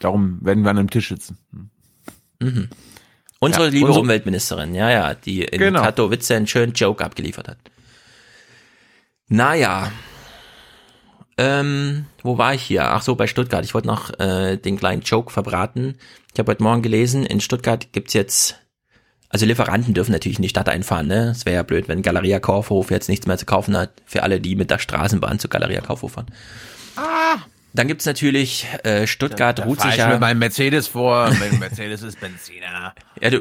Darum 0.00 0.38
werden 0.44 0.64
wir 0.64 0.70
an 0.70 0.78
einem 0.78 0.90
Tisch 0.90 1.08
sitzen. 1.08 1.38
Mhm. 2.40 2.68
Unsere 3.38 3.64
Ja, 3.66 3.70
liebe 3.70 3.86
unsere- 3.86 4.02
Umweltministerin, 4.02 4.74
ja, 4.74 4.90
ja, 4.90 5.14
die 5.14 5.42
in 5.44 5.58
Genau. 5.58 5.82
Katowice 5.82 6.30
einen 6.32 6.46
schönen 6.46 6.72
Joke 6.74 7.04
abgeliefert 7.04 7.48
hat. 7.48 7.58
Naja. 9.28 9.92
Ähm, 11.38 12.06
wo 12.22 12.38
war 12.38 12.54
ich 12.54 12.62
hier? 12.62 12.84
Ach 12.90 13.02
so, 13.02 13.14
bei 13.16 13.26
Stuttgart. 13.26 13.64
Ich 13.64 13.74
wollte 13.74 13.88
noch 13.88 14.18
äh, 14.18 14.56
den 14.56 14.78
kleinen 14.78 15.02
Joke 15.02 15.32
verbraten. 15.32 15.96
Ich 16.32 16.38
habe 16.38 16.50
heute 16.50 16.62
Morgen 16.62 16.82
gelesen, 16.82 17.24
in 17.26 17.40
Stuttgart 17.40 17.92
gibt's 17.92 18.12
jetzt, 18.12 18.60
also 19.28 19.46
Lieferanten 19.46 19.94
dürfen 19.94 20.12
natürlich 20.12 20.38
in 20.38 20.42
die 20.42 20.48
Stadt 20.48 20.68
einfahren, 20.68 21.06
ne? 21.06 21.30
Es 21.30 21.46
wäre 21.46 21.56
ja 21.56 21.62
blöd, 21.62 21.88
wenn 21.88 22.02
Galeria 22.02 22.38
Kaufhof 22.38 22.90
jetzt 22.90 23.08
nichts 23.08 23.26
mehr 23.26 23.38
zu 23.38 23.46
kaufen 23.46 23.76
hat, 23.76 23.90
für 24.04 24.22
alle, 24.22 24.40
die 24.40 24.54
mit 24.56 24.70
der 24.70 24.78
Straßenbahn 24.78 25.38
zu 25.38 25.48
Galeria 25.48 25.80
Kaufhof 25.80 26.12
fahren. 26.12 26.26
Ah, 26.96 27.36
Dann 27.72 27.88
gibt's 27.88 28.04
natürlich 28.04 28.66
äh, 28.84 29.06
Stuttgart 29.06 29.58
da 29.58 29.64
ruht 29.64 29.78
fahr 29.78 29.86
sich 29.86 29.98
ich 29.98 30.04
ja. 30.04 30.10
mit 30.10 30.20
meinem 30.20 30.38
Mercedes 30.38 30.88
vor. 30.88 31.30
Mein 31.40 31.58
Mercedes 31.58 32.02
ist 32.02 32.20
Benziner. 32.20 32.94
Ja, 33.20 33.30
du, 33.30 33.40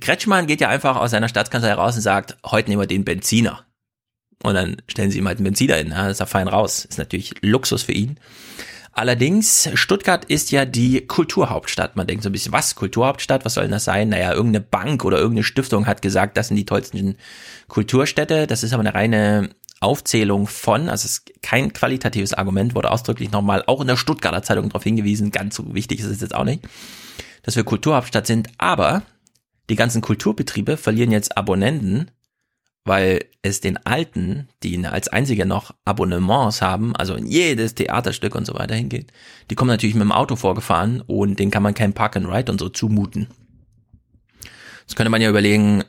Kretschmann 0.00 0.46
geht 0.46 0.60
ja 0.60 0.68
einfach 0.68 0.96
aus 0.96 1.12
seiner 1.12 1.28
Staatskanzlei 1.28 1.72
raus 1.72 1.94
und 1.94 2.02
sagt, 2.02 2.36
heute 2.44 2.68
nehmen 2.68 2.82
wir 2.82 2.86
den 2.86 3.04
Benziner. 3.04 3.64
Und 4.42 4.54
dann 4.54 4.76
stellen 4.88 5.10
sie 5.10 5.18
ihm 5.18 5.26
halt 5.26 5.38
einen 5.38 5.44
Benziner 5.44 5.76
hin, 5.76 5.90
das 5.90 6.12
ist 6.12 6.20
ja 6.20 6.26
fein 6.26 6.48
raus. 6.48 6.84
Ist 6.84 6.98
natürlich 6.98 7.34
Luxus 7.40 7.82
für 7.82 7.92
ihn. 7.92 8.18
Allerdings, 8.92 9.68
Stuttgart 9.74 10.24
ist 10.24 10.52
ja 10.52 10.64
die 10.64 11.04
Kulturhauptstadt. 11.06 11.96
Man 11.96 12.06
denkt 12.06 12.22
so 12.22 12.28
ein 12.28 12.32
bisschen, 12.32 12.52
was, 12.52 12.76
Kulturhauptstadt, 12.76 13.44
was 13.44 13.54
soll 13.54 13.64
denn 13.64 13.72
das 13.72 13.84
sein? 13.84 14.10
Naja, 14.10 14.32
irgendeine 14.32 14.64
Bank 14.64 15.04
oder 15.04 15.18
irgendeine 15.18 15.42
Stiftung 15.42 15.86
hat 15.86 16.00
gesagt, 16.00 16.36
das 16.36 16.48
sind 16.48 16.56
die 16.56 16.66
tollsten 16.66 17.16
Kulturstädte. 17.66 18.46
Das 18.46 18.62
ist 18.62 18.72
aber 18.72 18.82
eine 18.82 18.94
reine 18.94 19.50
Aufzählung 19.84 20.46
von, 20.46 20.88
also 20.88 21.06
es 21.06 21.18
ist 21.18 21.42
kein 21.42 21.72
qualitatives 21.72 22.34
Argument, 22.34 22.74
wurde 22.74 22.90
ausdrücklich 22.90 23.30
nochmal 23.30 23.62
auch 23.66 23.80
in 23.80 23.86
der 23.86 23.96
Stuttgarter 23.96 24.42
Zeitung 24.42 24.68
darauf 24.68 24.82
hingewiesen, 24.82 25.30
ganz 25.30 25.56
so 25.56 25.74
wichtig 25.74 26.00
ist 26.00 26.06
es 26.06 26.20
jetzt 26.20 26.34
auch 26.34 26.44
nicht, 26.44 26.64
dass 27.42 27.56
wir 27.56 27.64
Kulturhauptstadt 27.64 28.26
sind, 28.26 28.48
aber 28.58 29.02
die 29.68 29.76
ganzen 29.76 30.00
Kulturbetriebe 30.00 30.76
verlieren 30.76 31.12
jetzt 31.12 31.36
Abonnenten, 31.36 32.10
weil 32.84 33.24
es 33.42 33.60
den 33.60 33.78
Alten, 33.78 34.48
die 34.62 34.84
als 34.86 35.08
einzige 35.08 35.46
noch 35.46 35.74
Abonnements 35.84 36.60
haben, 36.60 36.94
also 36.96 37.14
in 37.14 37.26
jedes 37.26 37.74
Theaterstück 37.74 38.34
und 38.34 38.46
so 38.46 38.54
weiter 38.54 38.74
hingeht, 38.74 39.12
die 39.50 39.54
kommen 39.54 39.70
natürlich 39.70 39.94
mit 39.94 40.02
dem 40.02 40.12
Auto 40.12 40.36
vorgefahren 40.36 41.00
und 41.00 41.38
denen 41.38 41.50
kann 41.50 41.62
man 41.62 41.74
kein 41.74 41.94
Park 41.94 42.16
and 42.16 42.28
Ride 42.28 42.52
und 42.52 42.60
so 42.60 42.68
zumuten. 42.68 43.28
Jetzt 44.80 44.96
könnte 44.96 45.10
man 45.10 45.22
ja 45.22 45.30
überlegen, 45.30 45.84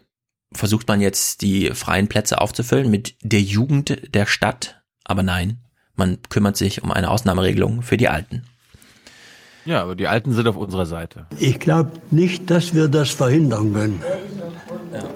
versucht 0.54 0.88
man 0.88 1.02
jetzt 1.02 1.42
die 1.42 1.72
freien 1.72 2.08
Plätze 2.08 2.40
aufzufüllen 2.40 2.90
mit 2.90 3.16
der 3.22 3.42
Jugend 3.42 4.16
der 4.16 4.26
Stadt, 4.26 4.82
aber 5.04 5.22
nein, 5.22 5.60
man 5.96 6.20
kümmert 6.30 6.56
sich 6.56 6.82
um 6.82 6.92
eine 6.92 7.10
Ausnahmeregelung 7.10 7.82
für 7.82 7.98
die 7.98 8.08
Alten. 8.08 8.44
Ja, 9.66 9.82
aber 9.82 9.96
die 9.96 10.08
Alten 10.08 10.32
sind 10.34 10.48
auf 10.48 10.56
unserer 10.56 10.86
Seite. 10.86 11.26
Ich 11.40 11.60
glaube 11.60 11.92
nicht, 12.12 12.52
dass 12.52 12.76
wir 12.76 12.88
das 12.88 13.10
verhindern 13.10 13.74
können, 13.74 14.04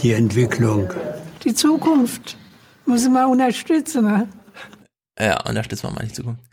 die 0.01 0.13
Entwicklung. 0.13 0.89
Die 1.43 1.53
Zukunft 1.53 2.37
müssen 2.85 3.13
wir 3.13 3.27
unterstützen. 3.27 4.05
Ne? 4.05 4.27
Ja, 5.19 5.41
unterstützen 5.47 5.87
wir 5.87 5.91
mal 5.91 6.05
die 6.05 6.13
Zukunft. 6.13 6.43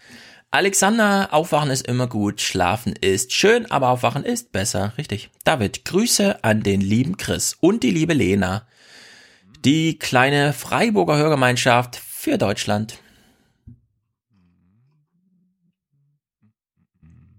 Alexander, 0.50 1.28
aufwachen 1.32 1.70
ist 1.70 1.86
immer 1.86 2.06
gut, 2.06 2.40
schlafen 2.40 2.94
ist 2.94 3.32
schön, 3.32 3.70
aber 3.70 3.88
aufwachen 3.90 4.24
ist 4.24 4.52
besser, 4.52 4.92
richtig. 4.96 5.30
David, 5.44 5.84
Grüße 5.84 6.44
an 6.44 6.62
den 6.62 6.80
lieben 6.80 7.16
Chris 7.16 7.56
und 7.60 7.82
die 7.82 7.90
liebe 7.90 8.14
Lena, 8.14 8.66
die 9.64 9.98
kleine 9.98 10.52
Freiburger 10.52 11.16
Hörgemeinschaft 11.16 11.96
für 11.96 12.38
Deutschland. 12.38 12.98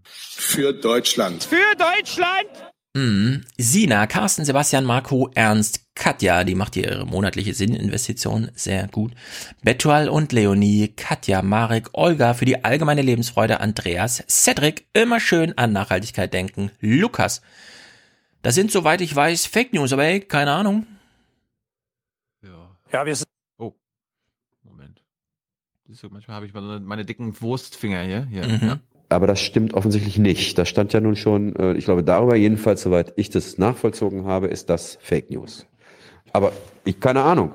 Für 0.04 0.74
Deutschland. 0.74 1.44
Für 1.44 1.76
Deutschland! 1.78 2.67
Mhm. 2.98 3.44
Sina, 3.58 4.08
Carsten, 4.08 4.44
Sebastian, 4.44 4.84
Marco, 4.84 5.30
Ernst, 5.36 5.86
Katja, 5.94 6.44
die 6.44 6.56
macht 6.56 6.74
hier 6.74 6.92
ihre 6.92 7.06
monatliche 7.06 7.54
Sinninvestition 7.54 8.50
sehr 8.56 8.88
gut. 8.88 9.14
Betual 9.62 10.10
und 10.10 10.32
Leonie, 10.32 10.88
Katja, 10.88 11.44
Marek, 11.44 11.90
Olga 11.94 12.34
für 12.34 12.46
die 12.46 12.66
allgemeine 12.66 13.04
Lebensfreude, 13.04 13.60
Andreas, 13.60 14.24
Cedric, 14.28 14.88
immer 14.94 15.20
schön 15.20 15.56
an 15.60 15.74
Nachhaltigkeit 15.74 16.34
denken, 16.34 16.72
Lukas. 16.80 17.44
Das 18.42 18.56
sind, 18.56 18.72
soweit 18.72 19.02
ich 19.02 19.16
weiß, 19.16 19.46
Fake 19.46 19.74
News, 19.74 19.94
aber 19.94 20.06
ey, 20.06 20.22
keine 20.22 20.52
Ahnung. 20.52 20.88
Ja, 22.92 23.06
wir 23.06 23.16
sind. 23.16 23.28
Oh. 23.58 23.74
Moment. 24.64 25.04
Manchmal 26.10 26.36
habe 26.36 26.46
ich 26.46 26.54
meine, 26.54 26.80
meine 26.80 27.06
dicken 27.06 27.40
Wurstfinger 27.42 28.02
hier. 28.02 28.26
hier. 28.26 28.48
Mhm. 28.48 28.68
Ja. 28.68 28.80
Aber 29.10 29.28
das 29.28 29.40
stimmt 29.40 29.74
offensichtlich 29.74 30.18
nicht. 30.18 30.58
Das 30.58 30.68
stand 30.68 30.92
ja 30.94 31.00
nun 31.00 31.16
schon, 31.16 31.56
äh, 31.56 31.74
ich 31.74 31.86
glaube, 31.86 32.04
darüber 32.04 32.36
jedenfalls, 32.36 32.82
soweit 32.82 33.14
ich 33.16 33.30
das 33.30 33.58
nachvollzogen 33.58 34.26
habe, 34.26 34.48
ist 34.48 34.70
das 34.70 34.98
Fake 35.02 35.32
News. 35.32 35.66
Aber 36.34 36.52
ich 36.84 37.00
keine 37.00 37.24
Ahnung. 37.24 37.54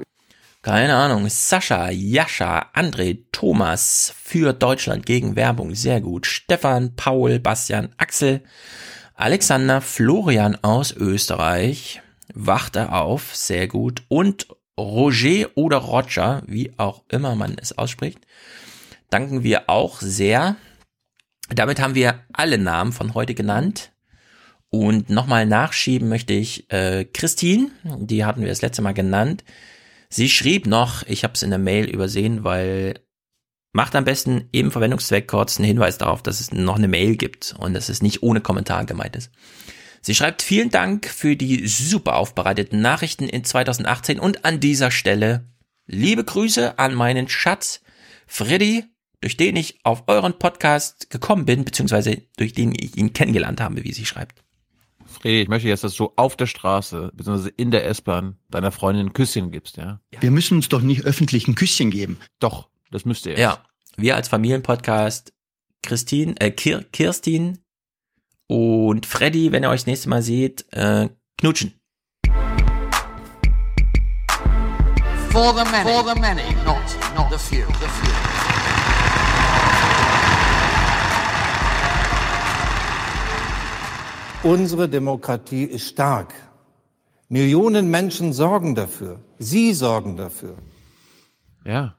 Keine 0.63 0.95
Ahnung. 0.95 1.29
Sascha, 1.29 1.91
Jascha, 1.91 2.67
André, 2.73 3.25
Thomas 3.33 4.15
für 4.17 4.53
Deutschland 4.53 5.05
gegen 5.05 5.37
Werbung. 5.37 5.75
Sehr 5.75 6.01
gut. 6.01 6.25
Stefan, 6.25 6.95
Paul, 6.95 7.41
Bastian, 7.41 7.91
Axel, 7.99 8.43
Alexander, 9.15 9.81
Florian 9.81 10.57
aus 10.63 10.93
Österreich. 10.93 12.01
Wachte 12.33 12.93
auf. 12.93 13.35
Sehr 13.35 13.67
gut. 13.67 14.05
Und 14.09 14.47
Roger 14.79 15.49
oder 15.55 15.79
Roger, 15.79 16.43
wie 16.47 16.73
auch 16.79 17.03
immer 17.09 17.35
man 17.35 17.57
es 17.61 17.77
ausspricht, 17.77 18.21
danken 19.11 19.43
wir 19.43 19.69
auch 19.69 20.01
sehr. 20.01 20.57
Damit 21.55 21.81
haben 21.81 21.95
wir 21.95 22.21
alle 22.33 22.59
Namen 22.59 22.93
von 22.93 23.15
heute 23.15 23.35
genannt. 23.35 23.93
Und 24.71 25.11
nochmal 25.11 25.45
nachschieben 25.45 26.09
möchte 26.09 26.33
ich 26.33 26.71
äh, 26.73 27.05
Christine, 27.05 27.71
die 27.85 28.25
hatten 28.25 28.41
wir 28.41 28.49
das 28.49 28.63
letzte 28.63 28.81
Mal 28.81 28.95
genannt. 28.95 29.45
Sie 30.09 30.31
schrieb 30.31 30.67
noch, 30.67 31.03
ich 31.07 31.25
habe 31.25 31.35
es 31.35 31.43
in 31.43 31.51
der 31.51 31.59
Mail 31.59 31.85
übersehen, 31.85 32.43
weil 32.43 33.01
macht 33.73 33.95
am 33.95 34.05
besten 34.05 34.49
eben 34.53 34.71
Verwendungszweck 34.71 35.29
kurz 35.29 35.59
einen 35.59 35.67
Hinweis 35.67 35.99
darauf, 35.99 36.23
dass 36.23 36.41
es 36.41 36.53
noch 36.53 36.77
eine 36.77 36.89
Mail 36.89 37.17
gibt 37.17 37.55
und 37.59 37.75
dass 37.75 37.89
es 37.89 38.03
nicht 38.03 38.23
ohne 38.23 38.41
Kommentar 38.41 38.85
gemeint 38.85 39.17
ist. 39.17 39.31
Sie 40.01 40.15
schreibt 40.15 40.43
vielen 40.43 40.71
Dank 40.71 41.07
für 41.07 41.37
die 41.37 41.67
super 41.69 42.17
aufbereiteten 42.17 42.81
Nachrichten 42.81 43.29
in 43.29 43.45
2018 43.45 44.19
und 44.19 44.45
an 44.45 44.59
dieser 44.59 44.91
Stelle 44.91 45.49
liebe 45.87 46.25
Grüße 46.25 46.79
an 46.79 46.95
meinen 46.95 47.29
Schatz 47.29 47.83
Freddy, 48.27 48.85
durch 49.23 49.37
den 49.37 49.57
ich 49.57 49.79
auf 49.85 50.05
euren 50.09 50.39
Podcast 50.39 51.09
gekommen 51.09 51.47
bin, 51.47 51.65
beziehungsweise 51.65 52.23
durch 52.37 52.53
den 52.53 52.75
ich 52.75 52.97
ihn 52.97 53.13
kennengelernt 53.13 53.61
habe, 53.61 53.85
wie 53.85 53.93
sie 53.93 54.05
schreibt. 54.05 54.43
Fredi, 55.07 55.43
ich 55.43 55.49
möchte 55.49 55.69
jetzt, 55.69 55.85
dass 55.85 55.95
du 55.95 56.13
auf 56.17 56.37
der 56.37 56.47
Straße, 56.47 57.13
beziehungsweise 57.15 57.51
in 57.51 57.71
der 57.71 57.87
S-Bahn, 57.87 58.37
deiner 58.51 58.73
Freundin 58.73 59.07
ein 59.07 59.13
Küsschen 59.13 59.53
gibst, 59.53 59.77
ja? 59.77 60.01
Wir 60.21 60.31
müssen 60.31 60.57
uns 60.57 60.69
doch 60.69 60.83
nicht 60.83 61.05
öffentlich 61.05 61.47
ein 61.47 61.55
Küsschen 61.55 61.91
geben. 61.91 62.19
Doch, 62.41 62.69
das 62.91 63.05
müsst 63.05 63.27
ihr. 63.27 63.39
Ja, 63.39 63.65
wir 63.97 64.17
als 64.17 64.29
Familienpodcast, 64.29 65.33
Christine, 65.83 66.35
äh, 66.41 66.51
Kir 66.51 66.85
Kirstin 66.93 67.59
und 68.49 69.07
Freddy, 69.07 69.53
wenn 69.53 69.63
ihr 69.63 69.71
euch 69.71 69.83
das 69.83 69.87
nächste 69.87 70.09
Mal 70.09 70.23
seht, 70.23 70.67
äh, 70.73 71.09
knutschen. 71.39 71.75
For 75.31 75.55
the 75.55 75.65
many, 75.71 75.91
for 75.91 76.03
the 76.03 76.21
many, 76.21 76.43
not, 76.65 76.83
not 77.15 77.31
the 77.31 77.39
few, 77.39 77.67
the 77.67 77.89
few. 77.89 78.32
Unsere 84.43 84.89
Demokratie 84.89 85.65
ist 85.65 85.89
stark. 85.89 86.35
Millionen 87.29 87.91
Menschen 87.91 88.33
sorgen 88.33 88.75
dafür. 88.75 89.21
Sie 89.39 89.73
sorgen 89.73 90.17
dafür. 90.17 90.57
Ja. 91.65 91.95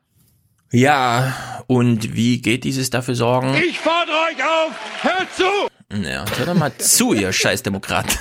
Ja, 0.71 1.63
und 1.67 2.15
wie 2.15 2.41
geht 2.41 2.63
dieses 2.63 2.89
dafür 2.89 3.15
sorgen? 3.15 3.53
Ich 3.69 3.79
fordere 3.79 4.15
euch 4.15 4.43
auf, 4.43 5.03
hört 5.03 5.31
zu! 5.33 5.97
Ja, 6.03 6.25
hört 6.35 6.47
doch 6.47 6.55
mal 6.55 6.75
zu, 6.77 7.13
ihr 7.13 7.31
Scheißdemokrat. 7.41 8.17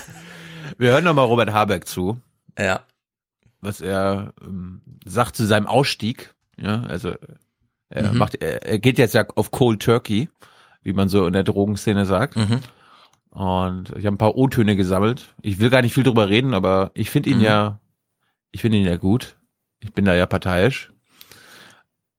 Wir 0.78 0.90
hören 0.92 1.04
nochmal 1.04 1.24
Robert 1.26 1.52
Habeck 1.52 1.86
zu. 1.88 2.18
Ja. 2.58 2.80
Was 3.62 3.80
er 3.80 4.34
ähm, 4.42 4.82
sagt 5.06 5.34
zu 5.36 5.46
seinem 5.46 5.66
Ausstieg. 5.66 6.34
Ja, 6.58 6.82
also 6.82 7.14
er 7.88 8.12
Mhm. 8.12 8.18
macht, 8.18 8.34
er, 8.42 8.62
er 8.66 8.78
geht 8.78 8.98
jetzt 8.98 9.14
ja 9.14 9.24
auf 9.34 9.50
Cold 9.50 9.80
Turkey, 9.82 10.28
wie 10.82 10.92
man 10.92 11.08
so 11.08 11.26
in 11.26 11.32
der 11.32 11.44
Drogenszene 11.44 12.04
sagt. 12.06 12.36
Mhm. 12.36 12.60
Und 13.32 13.90
ich 13.96 14.04
habe 14.06 14.14
ein 14.14 14.18
paar 14.18 14.36
O-Töne 14.36 14.76
gesammelt. 14.76 15.34
Ich 15.42 15.58
will 15.58 15.70
gar 15.70 15.82
nicht 15.82 15.94
viel 15.94 16.04
drüber 16.04 16.28
reden, 16.28 16.52
aber 16.54 16.90
ich 16.94 17.10
finde 17.10 17.30
ihn 17.30 17.38
Mhm. 17.38 17.44
ja, 17.44 17.80
ich 18.50 18.60
finde 18.60 18.78
ihn 18.78 18.84
ja 18.86 18.96
gut. 18.96 19.36
Ich 19.80 19.92
bin 19.92 20.04
da 20.04 20.14
ja 20.14 20.26
parteiisch. 20.26 20.92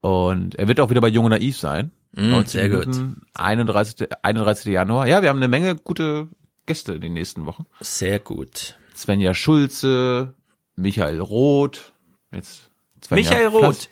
Und 0.01 0.55
er 0.55 0.67
wird 0.67 0.79
auch 0.79 0.89
wieder 0.89 1.01
bei 1.01 1.07
Jung 1.07 1.25
und 1.25 1.31
Naiv 1.31 1.57
sein. 1.57 1.91
Mhm, 2.13 2.29
19 2.31 2.47
sehr 2.61 2.69
gut. 2.69 2.87
Minuten, 2.87 3.21
31. 3.35 4.07
31. 4.23 4.73
Januar. 4.73 5.07
Ja, 5.07 5.21
wir 5.21 5.29
haben 5.29 5.37
eine 5.37 5.47
Menge 5.47 5.75
gute 5.75 6.27
Gäste 6.65 6.93
in 6.93 7.01
den 7.01 7.13
nächsten 7.13 7.45
Wochen. 7.45 7.65
Sehr 7.79 8.19
gut. 8.19 8.77
Svenja 8.95 9.33
Schulze, 9.33 10.33
Michael 10.75 11.19
Roth, 11.19 11.93
jetzt 12.31 12.69
Svenja 13.03 13.29
Michael 13.29 13.47
Roth. 13.47 13.89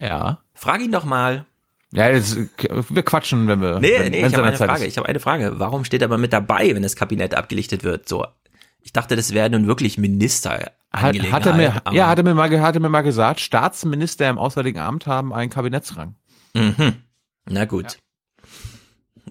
Ja. 0.00 0.40
Frag 0.54 0.80
ihn 0.80 0.92
doch 0.92 1.04
mal. 1.04 1.46
Ja, 1.94 2.10
das, 2.10 2.36
wir 2.36 3.02
quatschen, 3.04 3.46
wenn 3.46 3.60
wir. 3.60 3.78
Nee, 3.78 3.98
wenn, 3.98 4.10
nee, 4.10 4.26
ich 4.26 4.34
habe 4.34 4.42
eine 4.44 4.56
Zeit 4.56 4.68
Frage. 4.68 4.82
ist. 4.84 4.88
Ich 4.88 4.96
habe 4.98 5.08
eine 5.08 5.20
Frage. 5.20 5.52
Warum 5.60 5.84
steht 5.84 6.02
er 6.02 6.06
aber 6.08 6.18
mit 6.18 6.32
dabei, 6.32 6.74
wenn 6.74 6.82
das 6.82 6.96
Kabinett 6.96 7.34
abgelichtet 7.36 7.84
wird? 7.84 8.08
So, 8.08 8.26
ich 8.80 8.92
dachte, 8.92 9.14
das 9.16 9.32
wäre 9.32 9.48
nun 9.48 9.66
wirklich 9.68 9.96
Minister. 9.96 10.72
Hat, 10.92 11.16
hat 11.32 11.46
er 11.46 11.54
mir, 11.54 11.82
ja, 11.92 12.08
hat 12.08 12.18
er 12.18 12.24
mir 12.24 12.34
mal, 12.34 12.48
ge- 12.48 12.60
hat 12.60 12.74
er 12.74 12.80
mir 12.80 12.88
mal 12.88 13.02
gesagt, 13.02 13.40
Staatsminister 13.40 14.28
im 14.28 14.38
Auswärtigen 14.38 14.78
Amt 14.80 15.06
haben 15.06 15.32
einen 15.32 15.50
Kabinettsrang. 15.50 16.16
Mhm. 16.54 16.94
Na 17.48 17.64
gut. 17.64 17.98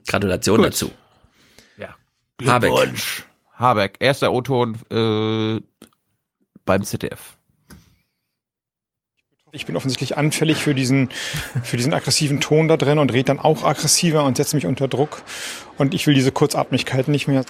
Gratulation 0.07 0.57
Gut. 0.57 0.66
dazu. 0.68 0.91
Ja. 1.78 1.95
Habeck. 2.45 2.72
Habeck, 3.53 3.95
erster 3.99 4.32
O-Ton 4.34 4.78
äh, 4.91 5.61
beim 6.66 6.84
ZDF. 6.84 7.33
Ich 9.56 9.68
bin 9.68 9.76
offensichtlich 9.76 10.18
anfällig 10.18 10.58
für 10.58 10.74
diesen, 10.74 11.10
für 11.64 11.78
diesen 11.78 11.93
aggressiven 11.93 12.41
Ton 12.41 12.68
da 12.68 12.76
drin 12.76 12.97
und 12.97 13.14
rede 13.14 13.26
dann 13.26 13.39
auch 13.39 13.64
aggressiver 13.64 14.26
und 14.26 14.36
setze 14.36 14.56
mich 14.56 14.66
unter 14.66 14.88
Druck. 14.88 15.22
Und 15.78 15.93
ich 15.93 16.08
will 16.08 16.16
diese 16.16 16.32
Kurzatmigkeit 16.32 17.08
nicht 17.08 17.28
mehr. 17.28 17.45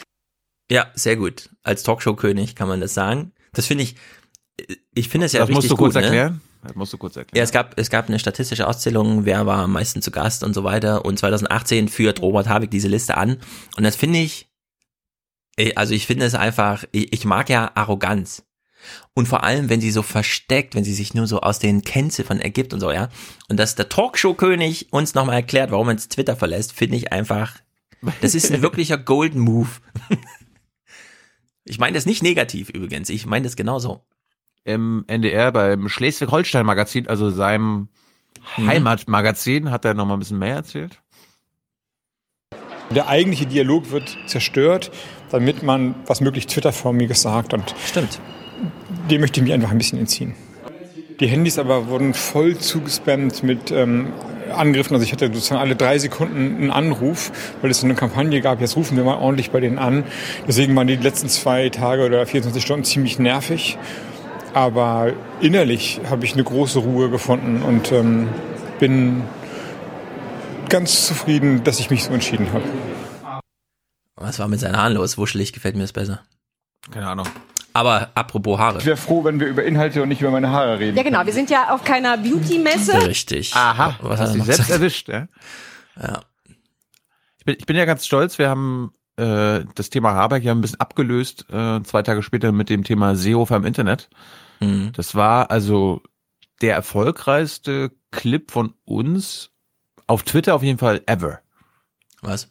Ja, 0.70 0.88
sehr 0.96 1.16
gut. 1.16 1.50
Als 1.64 1.84
Talkshow-König 1.84 2.56
kann 2.56 2.68
man 2.68 2.82
das 2.82 2.94
sagen. 2.94 3.32
Das 3.54 3.68
finde 3.68 3.86
ich, 3.86 3.96
ich 4.94 5.08
finde 5.08 5.28
es 5.28 5.32
ja 5.32 5.40
das 5.40 5.48
richtig 5.48 5.56
musst 5.56 5.72
du 5.72 5.78
gut. 5.78 5.94
kurz 5.94 5.96
ne? 5.96 6.02
erklären. 6.02 6.42
Das 6.62 6.76
musst 6.76 6.92
du 6.92 6.98
kurz 6.98 7.16
erklären. 7.16 7.38
Ja, 7.38 7.44
es 7.44 7.54
gab, 7.54 7.80
es 7.80 7.90
gab 7.90 8.10
eine 8.10 8.20
statistische 8.20 8.68
Auszählung, 8.68 9.24
wer 9.24 9.46
war 9.46 9.60
am 9.60 9.72
meisten 9.72 10.02
zu 10.02 10.12
Gast 10.12 10.44
und 10.44 10.54
so 10.54 10.66
weiter. 10.66 11.06
Und 11.06 11.20
2018 11.20 11.88
führt 11.88 12.22
Robert 12.22 12.50
Habeck 12.50 12.70
diese 12.70 12.90
Liste 12.90 13.16
an. 13.16 13.38
Und 13.78 13.84
das 13.84 13.96
finde 13.96 14.20
ich, 14.20 14.50
also 15.78 15.94
ich 15.94 16.06
finde 16.06 16.26
es 16.26 16.36
einfach, 16.36 16.84
ich, 16.92 17.14
ich 17.14 17.24
mag 17.24 17.50
ja 17.50 17.72
Arroganz. 17.76 18.44
Und 19.14 19.28
vor 19.28 19.44
allem, 19.44 19.70
wenn 19.70 19.82
sie 19.82 19.92
so 19.92 20.02
versteckt, 20.02 20.76
wenn 20.76 20.84
sie 20.84 20.94
sich 20.94 21.14
nur 21.14 21.28
so 21.28 21.42
aus 21.42 21.60
den 21.60 21.84
Kennziffern 21.84 22.40
ergibt 22.40 22.74
und 22.74 22.80
so, 22.80 22.92
ja. 22.92 23.10
Und 23.50 23.58
dass 23.58 23.76
der 23.76 23.90
Talkshow-König 23.90 24.88
uns 24.92 25.14
nochmal 25.14 25.36
erklärt, 25.36 25.72
warum 25.72 25.90
er 25.90 25.94
jetzt 25.94 26.12
Twitter 26.14 26.36
verlässt, 26.36 26.74
finde 26.74 26.98
ich 26.98 27.12
einfach, 27.12 27.56
das 28.22 28.36
ist 28.36 28.52
ein 28.52 28.62
wirklicher 28.62 28.98
Golden 28.98 29.40
Move. 29.40 29.70
Ich 31.66 31.80
meine 31.80 31.96
das 31.96 32.06
nicht 32.06 32.24
negativ 32.24 32.70
übrigens, 32.70 33.10
ich 33.10 33.26
meine 33.26 33.44
das 33.44 33.56
genauso. 33.56 34.06
Im 34.66 35.04
NDR 35.08 35.52
beim 35.52 35.90
Schleswig-Holstein-Magazin, 35.90 37.08
also 37.08 37.30
seinem 37.30 37.90
Mhm. 38.58 38.68
Heimatmagazin, 38.68 39.72
hat 39.72 39.86
er 39.86 39.94
noch 39.94 40.06
mal 40.06 40.16
ein 40.16 40.20
bisschen 40.20 40.40
mehr 40.40 40.56
erzählt. 40.56 41.00
Der 42.92 43.08
eigentliche 43.08 43.46
Dialog 43.46 43.92
wird 43.92 44.18
zerstört, 44.28 44.92
damit 45.32 45.64
man 45.64 45.96
was 46.06 46.22
möglich 46.22 46.48
Twitter-formiges 46.48 47.22
sagt. 47.22 47.54
Und 47.54 47.74
Stimmt. 47.86 48.20
Dem 49.10 49.22
möchte 49.22 49.40
ich 49.40 49.44
mich 49.44 49.54
einfach 49.54 49.72
ein 49.72 49.78
bisschen 49.78 50.00
entziehen. 50.00 50.36
Die 51.20 51.28
Handys 51.28 51.60
aber 51.60 51.88
wurden 51.88 52.14
voll 52.14 52.58
zugespammt 52.58 53.44
mit 53.44 53.72
ähm, 53.72 54.14
Angriffen. 54.52 54.94
Also 54.94 55.06
ich 55.06 55.12
hatte 55.12 55.28
sozusagen 55.28 55.62
alle 55.62 55.76
drei 55.76 55.98
Sekunden 56.00 56.58
einen 56.58 56.72
Anruf, 56.72 57.32
weil 57.62 57.72
es 57.72 57.80
so 57.80 57.86
eine 57.86 57.96
Kampagne 57.96 58.42
gab, 58.42 58.62
jetzt 58.62 58.76
rufen 58.76 58.98
wir 58.98 59.04
mal 59.04 59.18
ordentlich 59.18 59.52
bei 59.52 59.60
denen 59.60 59.78
an. 59.78 60.04
Deswegen 60.48 60.76
waren 60.76 60.88
die 60.88 60.96
letzten 60.96 61.30
zwei 61.30 61.70
Tage 61.70 62.06
oder 62.06 62.26
24 62.26 62.64
Stunden 62.64 62.84
ziemlich 62.84 63.20
nervig. 63.20 63.78
Aber 64.54 65.14
innerlich 65.42 66.00
habe 66.10 66.26
ich 66.26 66.34
eine 66.34 66.44
große 66.44 66.80
Ruhe 66.80 67.10
gefunden 67.10 67.64
und 67.64 67.92
ähm, 67.92 68.30
bin 68.80 69.24
ganz 70.70 71.08
zufrieden, 71.08 71.64
dass 71.64 71.80
ich 71.80 71.90
mich 71.90 72.04
so 72.04 72.14
entschieden 72.14 72.52
habe. 72.54 72.64
Was 74.16 74.40
war 74.40 74.48
mit 74.48 74.60
seinen 74.60 74.78
Haaren 74.78 74.94
los? 74.94 75.18
Wuschelig 75.18 75.54
gefällt 75.54 75.76
mir 75.76 75.82
das 75.82 75.94
besser. 75.94 76.22
Keine 76.92 77.08
Ahnung. 77.08 77.28
Aber 77.74 78.10
apropos 78.16 78.60
Haare. 78.60 78.78
Ich 78.80 78.86
wäre 78.86 78.98
froh, 78.98 79.24
wenn 79.24 79.40
wir 79.40 79.48
über 79.48 79.64
Inhalte 79.64 80.02
und 80.04 80.10
nicht 80.10 80.22
über 80.22 80.30
meine 80.32 80.50
Haare 80.52 80.80
reden. 80.80 80.96
Ja, 80.96 81.04
genau. 81.04 81.26
Wir 81.26 81.34
sind 81.34 81.50
ja 81.50 81.74
auf 81.74 81.84
keiner 81.84 82.18
Beauty-Messe. 82.18 83.08
Richtig. 83.08 83.56
Aha, 83.56 83.98
Was 84.02 84.20
hast 84.20 84.34
dich 84.34 84.40
noch 84.40 84.46
selbst 84.46 84.60
gesagt? 84.68 84.80
erwischt, 84.82 85.10
ja? 85.10 85.28
Ja. 86.00 86.22
Ich 87.40 87.46
bin, 87.46 87.56
ich 87.60 87.66
bin 87.66 87.76
ja 87.76 87.86
ganz 87.86 88.06
stolz, 88.06 88.38
wir 88.38 88.50
haben 88.50 88.94
äh, 89.18 89.66
das 89.76 89.90
Thema 89.90 90.14
Habeck 90.14 90.44
ja 90.44 90.52
ein 90.54 90.62
bisschen 90.62 90.80
abgelöst, 90.80 91.46
äh, 91.52 91.82
zwei 91.84 92.02
Tage 92.04 92.24
später 92.24 92.52
mit 92.52 92.70
dem 92.70 92.84
Thema 92.84 93.16
Seehofer 93.16 93.58
im 93.58 93.66
Internet. 93.66 94.10
Mhm. 94.60 94.92
Das 94.96 95.16
war 95.16 95.52
also 95.52 96.02
der 96.62 96.76
erfolgreichste 96.76 97.92
Clip 98.12 98.50
von 98.52 98.76
uns 98.86 99.50
auf 100.08 100.24
Twitter 100.24 100.56
auf 100.56 100.64
jeden 100.64 100.78
Fall 100.80 101.02
ever. 101.08 101.40
Was? 102.22 102.50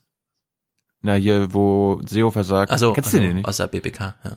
Na, 1.01 1.15
hier, 1.15 1.55
wo 1.55 2.01
Seehofer 2.05 2.45
sagt, 2.45 2.71
Also, 2.71 2.93
kennst 2.93 3.13
du 3.15 3.21
den 3.21 3.37
nicht? 3.37 3.49
aus 3.49 3.57
der 3.57 3.69
BBK, 3.69 4.15
ja. 4.25 4.37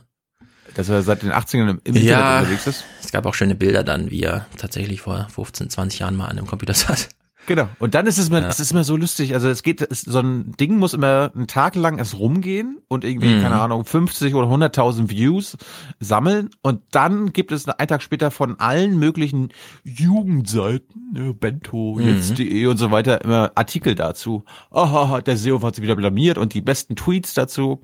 Dass 0.76 0.88
er 0.88 1.02
seit 1.02 1.22
den 1.22 1.32
80ern 1.32 1.70
im, 1.70 1.80
Internet 1.84 2.02
Ja, 2.02 2.38
unterwegs 2.40 2.66
ist. 2.66 2.84
es 3.02 3.10
gab 3.12 3.24
auch 3.26 3.34
schöne 3.34 3.54
Bilder 3.54 3.82
dann, 3.82 4.10
wie 4.10 4.22
er 4.22 4.46
tatsächlich 4.58 5.00
vor 5.00 5.26
15, 5.30 5.70
20 5.70 6.00
Jahren 6.00 6.16
mal 6.16 6.26
an 6.26 6.38
einem 6.38 6.46
Computer 6.46 6.74
saß. 6.74 7.08
Genau. 7.48 7.68
Und 7.78 7.94
dann 7.94 8.08
ist 8.08 8.18
es 8.18 8.28
mir, 8.28 8.40
Ja. 8.40 8.48
es 8.48 8.58
ist 8.58 8.72
immer 8.72 8.82
so 8.82 8.96
lustig. 8.96 9.32
Also 9.32 9.48
es 9.48 9.62
geht, 9.62 9.80
es, 9.80 10.00
so 10.00 10.18
ein 10.18 10.50
Ding 10.58 10.78
muss 10.78 10.94
immer 10.94 11.30
einen 11.32 11.46
Tag 11.46 11.76
lang 11.76 11.96
erst 11.98 12.18
rumgehen 12.18 12.78
und 12.88 13.04
irgendwie, 13.04 13.36
Mhm. 13.36 13.40
keine 13.42 13.60
Ahnung, 13.60 13.84
50 13.84 14.34
oder 14.34 14.48
100.000 14.48 15.10
Views 15.10 15.56
sammeln. 16.00 16.50
Und 16.62 16.82
dann 16.90 17.32
gibt 17.32 17.52
es 17.52 17.68
einen 17.68 17.86
Tag 17.88 18.02
später 18.02 18.32
von 18.32 18.58
allen 18.58 18.98
möglichen 18.98 19.50
Jugendseiten, 19.84 21.12
ne, 21.12 21.34
Bento, 21.34 21.96
Mhm. 22.00 22.08
jetzt.de 22.16 22.66
und 22.66 22.78
so 22.78 22.90
weiter, 22.90 23.22
immer 23.22 23.52
Artikel 23.54 23.94
dazu. 23.94 24.44
Aha, 24.72 25.20
der 25.20 25.36
SEO 25.36 25.62
hat 25.62 25.76
sich 25.76 25.82
wieder 25.84 25.96
blamiert 25.96 26.38
und 26.38 26.52
die 26.52 26.62
besten 26.62 26.96
Tweets 26.96 27.32
dazu. 27.34 27.80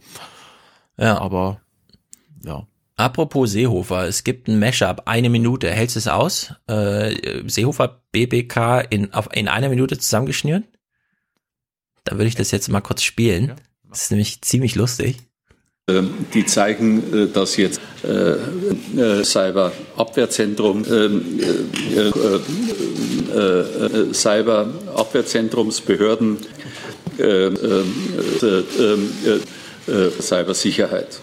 Ja. 0.98 1.18
Aber, 1.20 1.60
ja. 2.44 2.66
Apropos 3.02 3.50
Seehofer, 3.50 4.06
es 4.06 4.22
gibt 4.22 4.46
ein 4.46 4.60
Mashup, 4.60 5.02
eine 5.06 5.28
Minute. 5.28 5.68
Hältst 5.68 5.96
du 5.96 5.98
es 5.98 6.06
aus? 6.06 6.54
Äh, 6.68 7.42
Seehofer 7.48 8.00
BBK 8.12 8.86
in, 8.90 9.12
auf, 9.12 9.28
in 9.32 9.48
einer 9.48 9.68
Minute 9.68 9.98
zusammengeschnürt? 9.98 10.62
Dann 12.04 12.18
würde 12.18 12.28
ich 12.28 12.36
das 12.36 12.52
jetzt 12.52 12.68
mal 12.68 12.80
kurz 12.80 13.02
spielen. 13.02 13.54
Das 13.90 14.02
ist 14.02 14.12
nämlich 14.12 14.40
ziemlich 14.42 14.76
lustig. 14.76 15.16
Ähm, 15.88 16.14
Die 16.32 16.46
zeigen, 16.46 17.02
äh, 17.12 17.26
dass 17.26 17.56
jetzt 17.56 17.80
äh, 18.04 18.36
äh, 18.96 19.24
Cyberabwehrzentrum, 19.24 20.84
ähm, 20.88 21.40
äh, 21.40 21.44
äh, 21.98 22.12
äh, 23.34 24.10
äh, 24.10 24.14
Cyberabwehrzentrumsbehörden, 24.14 26.38
äh, 27.18 27.24
äh, 27.24 27.48
äh, 28.42 28.62
äh, 29.26 29.40
äh, 29.90 30.10
Cybersicherheit. 30.20 31.20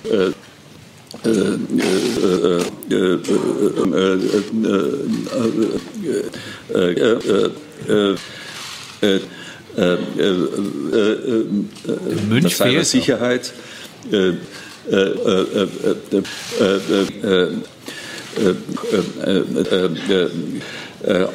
Münch 12.28 12.56
Sicherheit. 12.86 13.54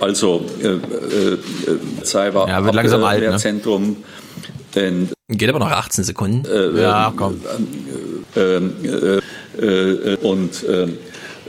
Also 0.00 0.46
Cyber 2.02 2.48
ja, 2.48 2.64
wird 2.64 2.74
langsam 2.74 3.04
alt, 3.04 3.22
ne? 3.22 3.36
Zentrum. 3.36 3.96
Geht 5.28 5.48
aber 5.48 5.58
noch 5.58 5.70
18 5.70 6.04
Sekunden. 6.04 6.76
ja, 6.76 7.12
komm 7.16 7.40
ähm, 9.60 9.68
äh, 9.68 10.12
äh, 10.12 10.16
und 10.16 10.64
ähm, 10.68 10.98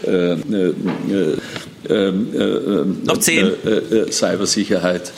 äh, 0.03 0.09
äh, 0.09 0.73
äh, 1.89 1.91
äh, 1.91 2.85
Noch 3.05 3.17
zehn. 3.19 3.47
Äh, 3.65 3.69
äh, 3.69 4.11
Cybersicherheit 4.11 5.11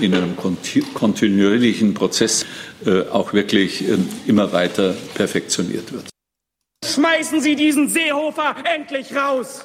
in 0.00 0.14
einem 0.14 0.36
konti- 0.36 0.84
kontinuierlichen 0.94 1.94
Prozess 1.94 2.44
äh, 2.86 3.02
auch 3.08 3.32
wirklich 3.32 3.88
äh, 3.88 3.96
immer 4.26 4.52
weiter 4.52 4.94
perfektioniert 5.14 5.92
wird. 5.92 6.04
Schmeißen 6.84 7.40
Sie 7.40 7.54
diesen 7.54 7.88
Seehofer 7.88 8.56
endlich 8.64 9.14
raus! 9.14 9.64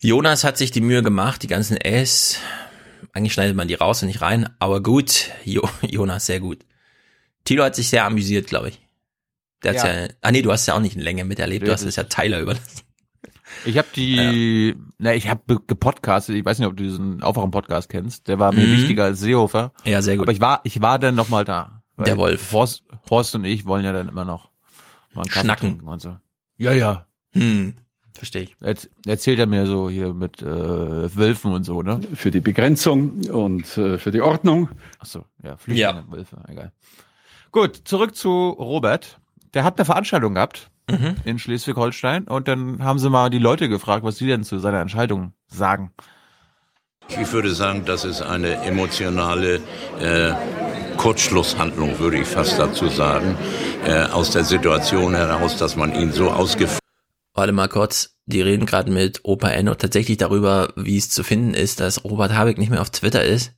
Jonas 0.00 0.44
hat 0.44 0.58
sich 0.58 0.70
die 0.70 0.80
Mühe 0.80 1.02
gemacht, 1.02 1.42
die 1.42 1.46
ganzen 1.46 1.76
S. 1.76 2.38
Eigentlich 3.12 3.32
schneidet 3.32 3.56
man 3.56 3.68
die 3.68 3.74
raus 3.74 4.02
und 4.02 4.08
nicht 4.08 4.20
rein, 4.22 4.48
aber 4.58 4.82
gut. 4.82 5.30
Jo, 5.44 5.68
Jonas, 5.82 6.26
sehr 6.26 6.40
gut. 6.40 6.58
Tilo 7.44 7.62
hat 7.64 7.74
sich 7.76 7.88
sehr 7.88 8.04
amüsiert, 8.04 8.46
glaube 8.46 8.68
ich. 8.70 8.80
Der 9.64 9.72
hat's 9.72 9.82
Ja. 9.82 10.02
ja. 10.02 10.08
ah 10.20 10.30
nee, 10.30 10.42
du 10.42 10.52
hast 10.52 10.66
ja 10.66 10.74
auch 10.74 10.80
nicht 10.80 10.96
länger 10.96 11.24
miterlebt, 11.24 11.66
du 11.66 11.72
hast 11.72 11.82
es 11.82 11.96
ja 11.96 12.04
Tyler 12.04 12.40
überlassen. 12.40 12.82
Ich 13.64 13.78
habe 13.78 13.88
die, 13.94 14.74
na, 14.98 15.14
ich 15.14 15.28
habe 15.28 15.60
gepodcastet. 15.66 16.34
Ich 16.36 16.44
weiß 16.44 16.58
nicht, 16.58 16.68
ob 16.68 16.76
du 16.76 16.82
diesen 16.82 17.22
Aufwachen-Podcast 17.22 17.88
kennst. 17.88 18.26
Der 18.28 18.38
war 18.38 18.52
mir 18.52 18.66
Mhm. 18.66 18.72
wichtiger 18.78 19.04
als 19.04 19.20
Seehofer. 19.20 19.72
Ja, 19.84 20.02
sehr 20.02 20.16
gut. 20.16 20.24
Aber 20.26 20.32
ich 20.32 20.40
war, 20.40 20.60
ich 20.64 20.80
war 20.82 20.98
dann 20.98 21.14
noch 21.14 21.28
mal 21.28 21.44
da. 21.44 21.82
Der 21.96 22.16
Wolf. 22.16 22.52
Horst, 22.52 22.82
Horst 23.08 23.34
und 23.36 23.44
ich 23.44 23.64
wollen 23.64 23.84
ja 23.84 23.92
dann 23.92 24.08
immer 24.08 24.24
noch 24.24 24.50
mal 25.14 25.24
Schnacken. 25.30 25.68
trinken 25.70 25.86
und 25.88 26.02
so. 26.02 26.16
Ja, 26.58 26.72
ja. 26.72 27.06
Hm, 27.32 27.74
verstehe 28.12 28.42
ich. 28.42 28.56
Jetzt 28.60 28.90
erzählt 29.06 29.38
er 29.38 29.46
mir 29.46 29.66
so 29.66 29.88
hier 29.88 30.12
mit 30.12 30.42
äh, 30.42 30.46
Wölfen 31.16 31.52
und 31.52 31.62
so, 31.64 31.82
ne? 31.82 32.00
Für 32.14 32.32
die 32.32 32.40
Begrenzung 32.40 33.20
und 33.30 33.78
äh, 33.78 33.98
für 33.98 34.10
die 34.10 34.20
Ordnung. 34.20 34.68
Ach 34.98 35.06
so, 35.06 35.24
ja, 35.42 35.56
Flüchtlinge, 35.56 36.04
Wölfe, 36.10 36.36
egal. 36.48 36.72
Gut, 37.52 37.82
zurück 37.84 38.16
zu 38.16 38.50
Robert. 38.50 39.20
Der 39.54 39.64
hat 39.64 39.78
eine 39.78 39.84
Veranstaltung 39.84 40.34
gehabt 40.34 40.70
Mhm. 40.90 41.16
in 41.24 41.38
Schleswig-Holstein 41.38 42.24
und 42.24 42.46
dann 42.46 42.84
haben 42.84 42.98
sie 42.98 43.08
mal 43.08 43.30
die 43.30 43.38
Leute 43.38 43.70
gefragt, 43.70 44.04
was 44.04 44.18
sie 44.18 44.26
denn 44.26 44.44
zu 44.44 44.58
seiner 44.58 44.80
Entscheidung 44.80 45.32
sagen. 45.46 45.92
Ich 47.08 47.32
würde 47.32 47.54
sagen, 47.54 47.84
das 47.86 48.04
ist 48.04 48.20
eine 48.20 48.56
emotionale 48.64 49.60
äh, 49.98 50.34
Kurzschlusshandlung, 50.98 51.98
würde 51.98 52.18
ich 52.18 52.26
fast 52.26 52.58
dazu 52.58 52.88
sagen, 52.88 53.36
äh, 53.86 54.04
aus 54.04 54.30
der 54.30 54.44
Situation 54.44 55.14
heraus, 55.14 55.56
dass 55.56 55.76
man 55.76 55.94
ihn 55.94 56.12
so 56.12 56.30
ausgeführt 56.30 56.80
Warte 57.36 57.52
mal 57.52 57.68
kurz, 57.68 58.16
die 58.26 58.42
reden 58.42 58.64
gerade 58.64 58.92
mit 58.92 59.20
Opa 59.24 59.48
Enno 59.48 59.74
tatsächlich 59.74 60.18
darüber, 60.18 60.72
wie 60.76 60.96
es 60.96 61.10
zu 61.10 61.24
finden 61.24 61.52
ist, 61.54 61.80
dass 61.80 62.04
Robert 62.04 62.32
Habeck 62.32 62.58
nicht 62.58 62.70
mehr 62.70 62.80
auf 62.80 62.90
Twitter 62.90 63.24
ist. 63.24 63.54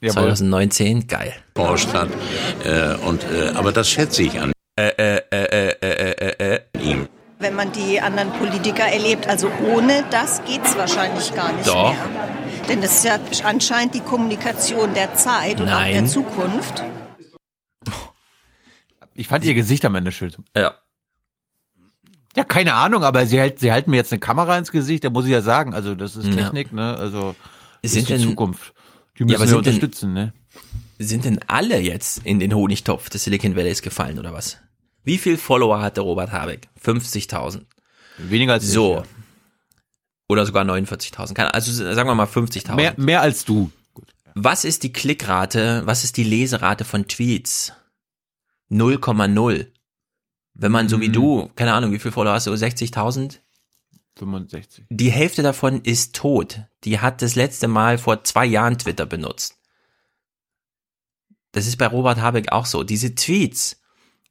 Jawohl. 0.00 0.34
2019, 0.34 1.06
geil. 1.06 1.34
hat. 1.56 2.08
Äh, 2.64 2.96
und, 3.06 3.22
äh, 3.24 3.50
aber 3.54 3.70
das 3.70 3.88
schätze 3.88 4.22
ich 4.22 4.40
an 4.40 4.50
Äh, 4.80 5.16
äh, 5.18 5.22
äh, 5.30 5.74
äh, 5.80 6.12
äh, 6.12 6.34
äh, 6.38 6.54
äh. 6.54 6.82
ihm. 6.82 7.08
Wenn 7.38 7.54
man 7.54 7.72
die 7.72 8.00
anderen 8.00 8.30
Politiker 8.32 8.84
erlebt, 8.84 9.26
also 9.26 9.50
ohne 9.66 10.04
das 10.10 10.42
geht's 10.44 10.76
wahrscheinlich 10.76 11.34
gar 11.34 11.52
nicht 11.52 11.66
Doch. 11.68 11.92
mehr. 11.92 12.28
Denn 12.68 12.80
das 12.82 12.96
ist 12.96 13.04
ja 13.04 13.18
anscheinend 13.44 13.94
die 13.94 14.00
Kommunikation 14.00 14.92
der 14.94 15.14
Zeit 15.14 15.60
und 15.60 15.68
auch 15.68 15.72
Nein. 15.80 15.92
der 15.94 16.06
Zukunft. 16.06 16.82
Ich 19.14 19.28
fand 19.28 19.44
ihr 19.44 19.54
Gesicht 19.54 19.84
am 19.84 19.94
Ende 19.94 20.12
schön. 20.12 20.32
Ja. 20.56 20.74
Ja, 22.36 22.44
keine 22.44 22.74
Ahnung, 22.74 23.02
aber 23.02 23.26
sie, 23.26 23.38
hält, 23.40 23.58
sie 23.58 23.72
halten 23.72 23.90
mir 23.90 23.96
jetzt 23.96 24.12
eine 24.12 24.20
Kamera 24.20 24.56
ins 24.56 24.70
Gesicht, 24.70 25.02
da 25.04 25.10
muss 25.10 25.24
ich 25.24 25.32
ja 25.32 25.42
sagen, 25.42 25.74
also 25.74 25.94
das 25.94 26.14
ist 26.16 26.26
Ja. 26.28 26.36
Technik, 26.36 26.72
ne? 26.72 26.94
Also 26.96 27.34
das 27.82 27.92
Sind 27.92 28.00
ist 28.02 28.08
die 28.08 28.12
denn- 28.14 28.22
Zukunft. 28.22 28.72
Die 29.18 29.24
müssen 29.24 29.36
aber 29.36 29.44
wir 29.44 29.48
sind 29.48 29.66
denn- 29.66 29.74
unterstützen, 29.74 30.12
ne? 30.12 30.32
Sind 30.98 31.24
denn 31.24 31.40
alle 31.48 31.78
jetzt 31.80 32.24
in 32.24 32.38
den 32.38 32.54
Honigtopf 32.54 33.08
des 33.10 33.24
Silicon 33.24 33.56
Valleys 33.56 33.82
gefallen 33.82 34.18
oder 34.18 34.32
was? 34.32 34.58
Wie 35.04 35.18
viel 35.18 35.36
Follower 35.36 35.80
hatte 35.80 36.00
Robert 36.02 36.32
Habeck? 36.32 36.68
50.000. 36.84 37.64
Weniger 38.18 38.54
als 38.54 38.64
ich, 38.64 38.70
So. 38.70 38.96
ja. 38.96 39.02
Oder 40.28 40.46
sogar 40.46 40.64
49.000. 40.64 41.34
Keine- 41.34 41.54
Also 41.54 41.72
sagen 41.72 42.08
wir 42.08 42.14
mal 42.14 42.26
50.000. 42.26 42.76
Mehr, 42.76 42.94
mehr 42.96 43.20
als 43.22 43.44
du. 43.44 43.70
Was 44.34 44.64
ist 44.64 44.82
die 44.84 44.92
Klickrate, 44.92 45.82
was 45.86 46.04
ist 46.04 46.16
die 46.16 46.22
Leserate 46.24 46.84
von 46.84 47.08
Tweets? 47.08 47.72
0,0. 48.70 49.66
Wenn 50.54 50.72
man 50.72 50.88
so 50.88 51.00
wie 51.00 51.08
Mhm. 51.08 51.12
du, 51.12 51.50
keine 51.56 51.72
Ahnung, 51.72 51.92
wie 51.92 51.98
viel 51.98 52.12
Follower 52.12 52.34
hast 52.34 52.46
du, 52.46 52.52
60.000? 52.54 53.40
65. 54.16 54.84
Die 54.90 55.10
Hälfte 55.10 55.42
davon 55.42 55.80
ist 55.82 56.14
tot. 56.14 56.60
Die 56.84 56.98
hat 57.00 57.22
das 57.22 57.34
letzte 57.34 57.66
Mal 57.68 57.98
vor 57.98 58.22
zwei 58.24 58.44
Jahren 58.46 58.78
Twitter 58.78 59.06
benutzt. 59.06 59.56
Das 61.52 61.66
ist 61.66 61.76
bei 61.78 61.86
Robert 61.86 62.18
Habeck 62.20 62.52
auch 62.52 62.66
so. 62.66 62.84
Diese 62.84 63.14
Tweets, 63.14 63.79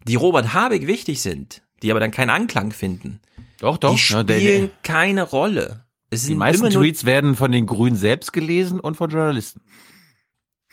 die 0.07 0.15
Robert 0.15 0.53
Habeck 0.53 0.87
wichtig 0.87 1.21
sind, 1.21 1.61
die 1.83 1.91
aber 1.91 1.99
dann 1.99 2.11
keinen 2.11 2.29
Anklang 2.29 2.71
finden, 2.71 3.19
Doch, 3.59 3.77
doch. 3.77 3.95
die 3.95 4.13
ne, 4.13 4.25
der- 4.25 4.39
spielen 4.39 4.71
keine 4.83 5.23
Rolle. 5.23 5.85
Es 6.11 6.25
Die 6.25 6.33
meisten 6.35 6.69
Tweets 6.71 7.05
werden 7.05 7.35
von 7.35 7.51
den 7.51 7.67
Grünen 7.67 7.95
selbst 7.95 8.33
gelesen 8.33 8.79
und 8.79 8.95
von 8.97 9.11
Journalisten. 9.11 9.61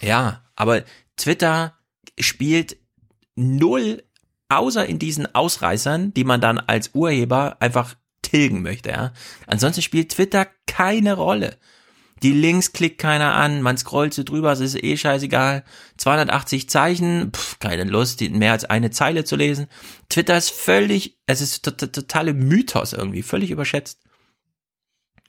Ja, 0.00 0.42
aber 0.54 0.82
Twitter 1.16 1.74
spielt 2.18 2.78
null, 3.34 4.02
außer 4.48 4.86
in 4.86 4.98
diesen 4.98 5.34
Ausreißern, 5.34 6.14
die 6.14 6.24
man 6.24 6.40
dann 6.40 6.58
als 6.58 6.90
Urheber 6.94 7.56
einfach 7.60 7.96
tilgen 8.22 8.62
möchte, 8.62 8.90
ja. 8.90 9.12
Ansonsten 9.46 9.82
spielt 9.82 10.12
Twitter 10.12 10.46
keine 10.66 11.14
Rolle. 11.14 11.56
Die 12.22 12.32
Links 12.32 12.72
klickt 12.72 12.98
keiner 12.98 13.34
an, 13.34 13.60
man 13.60 13.76
scrollt 13.76 14.14
so 14.14 14.22
drüber, 14.22 14.50
es 14.52 14.60
ist 14.60 14.82
eh 14.82 14.96
scheißegal. 14.96 15.64
280 15.98 16.68
Zeichen, 16.70 17.30
pff, 17.32 17.58
keine 17.58 17.84
Lust, 17.84 18.22
mehr 18.22 18.52
als 18.52 18.64
eine 18.64 18.90
Zeile 18.90 19.24
zu 19.24 19.36
lesen. 19.36 19.66
Twitter 20.08 20.36
ist 20.36 20.50
völlig, 20.50 21.18
es 21.26 21.40
ist 21.42 21.62
to- 21.64 21.72
to- 21.72 21.86
totale 21.88 22.32
Mythos 22.32 22.94
irgendwie, 22.94 23.22
völlig 23.22 23.50
überschätzt. 23.50 24.00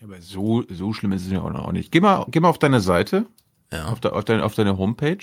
Aber 0.02 0.22
so, 0.22 0.64
so 0.70 0.94
schlimm 0.94 1.12
ist 1.12 1.26
es 1.26 1.32
ja 1.32 1.42
auch 1.42 1.52
noch 1.52 1.72
nicht. 1.74 1.92
Geh 1.92 2.00
mal, 2.00 2.26
geh 2.30 2.40
mal 2.40 2.50
auf 2.50 2.60
deine 2.60 2.80
Seite, 2.80 3.26
auf, 3.72 4.00
de, 4.00 4.12
auf, 4.12 4.24
deine, 4.24 4.46
auf 4.46 4.56
deine 4.56 4.78
Homepage 4.78 5.18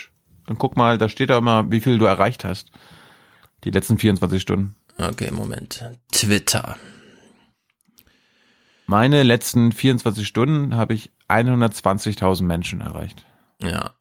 und 0.48 0.58
guck 0.58 0.76
mal, 0.76 0.98
da 0.98 1.08
steht 1.08 1.30
da 1.30 1.38
immer, 1.38 1.70
wie 1.70 1.80
viel 1.80 1.96
du 1.98 2.04
erreicht 2.04 2.44
hast. 2.44 2.72
Die 3.64 3.70
letzten 3.70 3.96
24 3.98 4.42
Stunden. 4.42 4.74
Okay, 4.98 5.30
Moment. 5.30 5.82
Twitter. 6.12 6.76
Meine 8.86 9.22
letzten 9.22 9.72
24 9.72 10.26
Stunden 10.28 10.76
habe 10.76 10.92
ich 10.92 11.10
120.000 11.29 12.43
Menschen 12.43 12.81
erreicht. 12.81 13.25
Ja. 13.62 13.95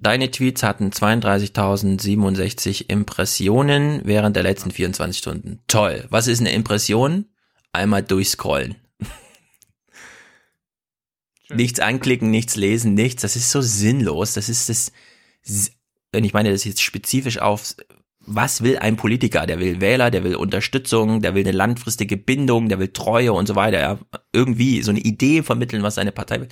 Deine 0.00 0.30
Tweets 0.30 0.62
hatten 0.62 0.90
32.067 0.90 2.88
Impressionen 2.88 4.02
während 4.04 4.36
der 4.36 4.42
letzten 4.42 4.70
24 4.70 5.18
Stunden. 5.18 5.60
Toll. 5.68 6.04
Was 6.10 6.26
ist 6.26 6.40
eine 6.40 6.52
Impression? 6.52 7.24
Einmal 7.72 8.02
durchscrollen. 8.02 8.76
nichts 11.48 11.80
anklicken, 11.80 12.30
nichts 12.30 12.56
lesen, 12.56 12.92
nichts. 12.94 13.22
Das 13.22 13.36
ist 13.36 13.50
so 13.50 13.62
sinnlos. 13.62 14.34
Das 14.34 14.50
ist 14.50 14.68
das, 14.68 14.92
wenn 16.12 16.24
ich 16.24 16.34
meine 16.34 16.52
das 16.52 16.64
jetzt 16.64 16.82
spezifisch 16.82 17.38
auf, 17.38 17.74
was 18.26 18.62
will 18.62 18.78
ein 18.78 18.96
Politiker? 18.96 19.46
Der 19.46 19.58
will 19.58 19.80
Wähler, 19.80 20.10
der 20.10 20.24
will 20.24 20.36
Unterstützung, 20.36 21.22
der 21.22 21.34
will 21.34 21.44
eine 21.44 21.56
langfristige 21.56 22.16
Bindung, 22.16 22.68
der 22.68 22.78
will 22.78 22.88
Treue 22.88 23.32
und 23.32 23.46
so 23.46 23.54
weiter. 23.54 23.80
Ja. 23.80 23.98
Irgendwie 24.32 24.82
so 24.82 24.90
eine 24.90 25.00
Idee 25.00 25.42
vermitteln, 25.42 25.82
was 25.82 25.94
seine 25.94 26.12
Partei 26.12 26.40
will. 26.40 26.48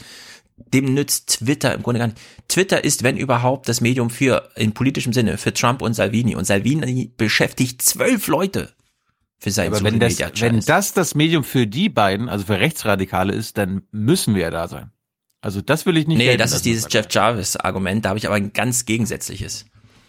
Dem 0.56 0.94
nützt 0.94 1.40
Twitter 1.40 1.74
im 1.74 1.82
Grunde 1.82 1.98
gar 1.98 2.06
nicht. 2.06 2.20
Twitter 2.48 2.84
ist, 2.84 3.02
wenn 3.02 3.16
überhaupt, 3.16 3.68
das 3.68 3.80
Medium 3.80 4.08
für, 4.08 4.50
in 4.54 4.72
politischem 4.72 5.12
Sinne, 5.12 5.36
für 5.36 5.52
Trump 5.52 5.82
und 5.82 5.94
Salvini. 5.94 6.36
Und 6.36 6.44
Salvini 6.44 7.12
beschäftigt 7.16 7.82
zwölf 7.82 8.28
Leute 8.28 8.72
für 9.38 9.50
seinen 9.50 9.74
Aber 9.74 9.82
wenn 9.84 9.98
das, 9.98 10.18
wenn 10.40 10.60
das 10.60 10.92
das 10.92 11.14
Medium 11.14 11.42
für 11.42 11.66
die 11.66 11.88
beiden, 11.88 12.28
also 12.28 12.46
für 12.46 12.60
Rechtsradikale 12.60 13.34
ist, 13.34 13.58
dann 13.58 13.82
müssen 13.90 14.34
wir 14.34 14.42
ja 14.42 14.50
da 14.50 14.68
sein. 14.68 14.90
Also 15.40 15.60
das 15.60 15.84
will 15.84 15.96
ich 15.96 16.06
nicht. 16.06 16.18
Nee, 16.18 16.36
das 16.36 16.52
ist 16.52 16.64
dieses 16.64 16.86
Jeff 16.88 17.06
Jarvis 17.10 17.56
Argument, 17.56 18.04
da 18.04 18.10
habe 18.10 18.18
ich 18.18 18.26
aber 18.26 18.36
ein 18.36 18.52
ganz 18.52 18.86
gegensätzliches. 18.86 19.66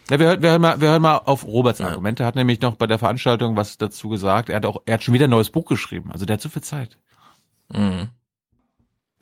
Ja, 0.10 0.20
wir, 0.20 0.28
hören, 0.28 0.42
wir, 0.42 0.50
hören 0.52 0.62
mal, 0.62 0.82
wir 0.82 0.90
hören 0.90 1.02
mal 1.02 1.18
auf 1.18 1.46
Roberts 1.46 1.82
Argumente. 1.82 2.24
Er 2.24 2.28
hat 2.28 2.36
nämlich 2.36 2.62
noch 2.62 2.76
bei 2.76 2.86
der 2.86 3.00
Veranstaltung 3.00 3.56
was 3.56 3.78
dazu 3.78 4.10
gesagt. 4.10 4.50
Er 4.50 4.58
hat 4.58 4.66
auch, 4.66 4.82
er 4.86 4.96
hat 4.96 5.04
schon 5.04 5.14
wieder 5.14 5.26
ein 5.26 5.32
neues 5.32 5.50
Buch 5.50 5.66
geschrieben. 5.66 6.12
Also 6.12 6.26
der 6.26 6.36
hat 6.36 6.42
so 6.42 6.50
viel 6.50 6.62
Zeit. 6.62 6.98
Mhm. 7.74 8.10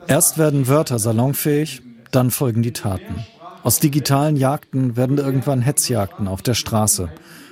Erst 0.06 0.36
werden 0.36 0.68
Wörter 0.68 0.98
salonfähig, 0.98 1.80
dann 2.10 2.30
folgen 2.30 2.62
die 2.62 2.72
Taten. 2.72 3.24
Aus 3.62 3.80
digitalen 3.80 4.36
Jagden 4.36 4.96
werden 4.96 5.16
irgendwann 5.16 5.62
Hetzjagden 5.62 6.28
auf 6.28 6.42
der 6.42 6.52
Straße. 6.52 7.08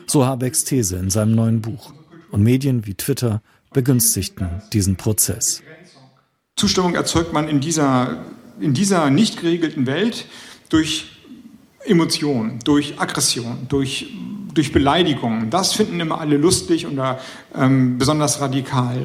So 0.06 0.26
Habecks 0.26 0.64
These 0.64 0.96
in 0.96 1.08
seinem 1.08 1.34
neuen 1.34 1.62
Buch. 1.62 1.94
Und 2.30 2.42
Medien 2.42 2.86
wie 2.86 2.94
Twitter 2.94 3.40
begünstigten 3.72 4.62
diesen 4.74 4.96
Prozess. 4.96 5.62
Zustimmung 6.56 6.94
erzeugt 6.94 7.32
man 7.32 7.48
in 7.48 7.60
dieser, 7.60 8.26
in 8.60 8.74
dieser 8.74 9.08
nicht 9.08 9.40
geregelten 9.40 9.86
Welt 9.86 10.26
durch 10.68 11.06
Emotionen, 11.84 12.60
durch 12.64 13.00
Aggression, 13.00 13.66
durch, 13.68 14.12
durch 14.54 14.72
Beleidigungen. 14.72 15.50
Das 15.50 15.72
finden 15.72 16.00
immer 16.00 16.20
alle 16.20 16.36
lustig 16.36 16.86
oder 16.86 17.18
ähm, 17.54 17.98
besonders 17.98 18.40
radikal. 18.40 19.04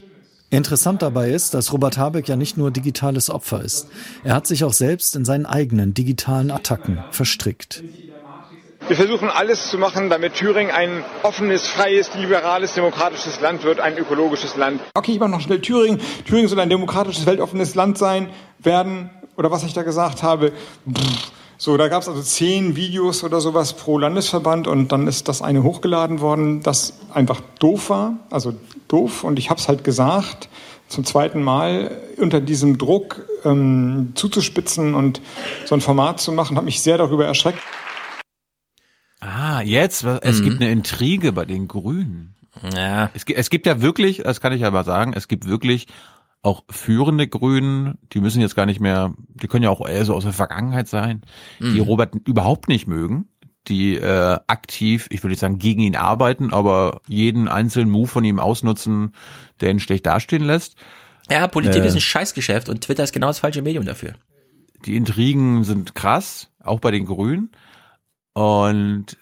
Interessant 0.49 1.01
dabei 1.01 1.31
ist, 1.31 1.53
dass 1.53 1.73
Robert 1.73 1.97
Habeck 1.97 2.29
ja 2.29 2.37
nicht 2.37 2.55
nur 2.55 2.71
digitales 2.71 3.29
Opfer 3.29 3.61
ist. 3.61 3.87
Er 4.23 4.33
hat 4.33 4.47
sich 4.47 4.63
auch 4.63 4.71
selbst 4.71 5.15
in 5.15 5.25
seinen 5.25 5.45
eigenen 5.45 5.93
digitalen 5.93 6.51
Attacken 6.51 7.03
verstrickt. 7.11 7.83
Wir 8.87 8.95
versuchen 8.95 9.29
alles 9.29 9.69
zu 9.69 9.77
machen, 9.77 10.09
damit 10.09 10.35
Thüringen 10.35 10.71
ein 10.71 11.03
offenes, 11.23 11.67
freies, 11.67 12.15
liberales, 12.15 12.75
demokratisches 12.75 13.41
Land 13.41 13.63
wird, 13.63 13.81
ein 13.81 13.97
ökologisches 13.97 14.55
Land. 14.55 14.79
Okay, 14.93 15.11
ich 15.11 15.19
mache 15.19 15.31
noch 15.31 15.41
schnell 15.41 15.59
Thüringen. 15.59 15.99
Thüringen 16.25 16.47
soll 16.47 16.61
ein 16.61 16.69
demokratisches, 16.69 17.25
weltoffenes 17.25 17.75
Land 17.75 17.97
sein, 17.97 18.29
werden, 18.59 19.09
oder 19.35 19.51
was 19.51 19.63
ich 19.63 19.73
da 19.73 19.83
gesagt 19.83 20.23
habe. 20.23 20.53
Pff. 20.89 21.31
So, 21.59 21.75
da 21.75 21.87
gab 21.87 22.03
es 22.03 22.07
also 22.07 22.21
zehn 22.21 22.75
Videos 22.75 23.23
oder 23.23 23.41
sowas 23.41 23.73
pro 23.73 23.97
Landesverband 23.97 24.67
und 24.67 24.91
dann 24.91 25.07
ist 25.07 25.27
das 25.27 25.41
eine 25.41 25.63
hochgeladen 25.63 26.19
worden, 26.21 26.61
das 26.61 26.99
einfach 27.11 27.41
doof 27.59 27.89
war, 27.89 28.13
also 28.29 28.53
doof. 28.87 29.23
Und 29.23 29.39
ich 29.39 29.49
habe 29.49 29.59
es 29.59 29.67
halt 29.67 29.83
gesagt, 29.83 30.49
zum 30.87 31.03
zweiten 31.03 31.41
Mal 31.41 31.97
unter 32.17 32.41
diesem 32.41 32.77
Druck 32.77 33.25
ähm, 33.43 34.11
zuzuspitzen 34.13 34.93
und 34.93 35.19
so 35.65 35.73
ein 35.75 35.81
Format 35.81 36.19
zu 36.21 36.31
machen, 36.31 36.57
hat 36.57 36.63
mich 36.63 36.81
sehr 36.81 36.97
darüber 36.99 37.25
erschreckt. 37.25 37.59
Ah, 39.19 39.61
jetzt, 39.61 40.03
es 40.03 40.39
Mhm. 40.39 40.43
gibt 40.43 40.61
eine 40.61 40.71
Intrige 40.71 41.31
bei 41.33 41.45
den 41.45 41.67
Grünen. 41.67 42.35
Ja. 42.75 43.09
Es, 43.15 43.25
gibt- 43.25 43.39
es 43.39 43.49
gibt 43.49 43.65
ja 43.65 43.81
wirklich, 43.81 44.17
das 44.23 44.41
kann 44.41 44.53
ich 44.53 44.61
ja 44.61 44.69
mal 44.69 44.85
sagen, 44.85 45.13
es 45.13 45.27
gibt 45.27 45.47
wirklich 45.47 45.87
auch 46.47 46.63
führende 46.69 47.27
Grünen, 47.27 47.97
die 48.13 48.21
müssen 48.21 48.41
jetzt 48.41 48.55
gar 48.55 48.65
nicht 48.65 48.79
mehr, 48.79 49.13
die 49.27 49.47
können 49.47 49.63
ja 49.63 49.69
auch 49.69 49.87
eher 49.87 50.05
so 50.05 50.15
aus 50.15 50.23
der 50.23 50.33
Vergangenheit 50.33 50.87
sein, 50.87 51.21
die 51.59 51.65
Mhm. 51.65 51.81
Robert 51.81 52.15
überhaupt 52.25 52.67
nicht 52.67 52.87
mögen, 52.87 53.27
die 53.67 53.95
äh, 53.95 54.39
aktiv, 54.47 55.07
ich 55.09 55.21
würde 55.21 55.31
nicht 55.31 55.39
sagen 55.41 55.59
gegen 55.59 55.81
ihn 55.81 55.95
arbeiten, 55.95 56.53
aber 56.53 57.01
jeden 57.07 57.47
einzelnen 57.47 57.89
Move 57.89 58.07
von 58.07 58.23
ihm 58.23 58.39
ausnutzen, 58.39 59.13
der 59.59 59.71
ihn 59.71 59.79
schlecht 59.79 60.05
dastehen 60.05 60.43
lässt. 60.43 60.77
Ja, 61.29 61.47
Politik 61.47 61.83
Äh, 61.83 61.87
ist 61.87 61.95
ein 61.95 62.01
Scheißgeschäft 62.01 62.69
und 62.69 62.81
Twitter 62.81 63.03
ist 63.03 63.11
genau 63.11 63.27
das 63.27 63.39
falsche 63.39 63.61
Medium 63.61 63.85
dafür. 63.85 64.13
Die 64.85 64.95
Intrigen 64.95 65.65
sind 65.65 65.95
krass, 65.95 66.49
auch 66.63 66.79
bei 66.79 66.91
den 66.91 67.05
Grünen. 67.05 67.51
Und 68.33 69.17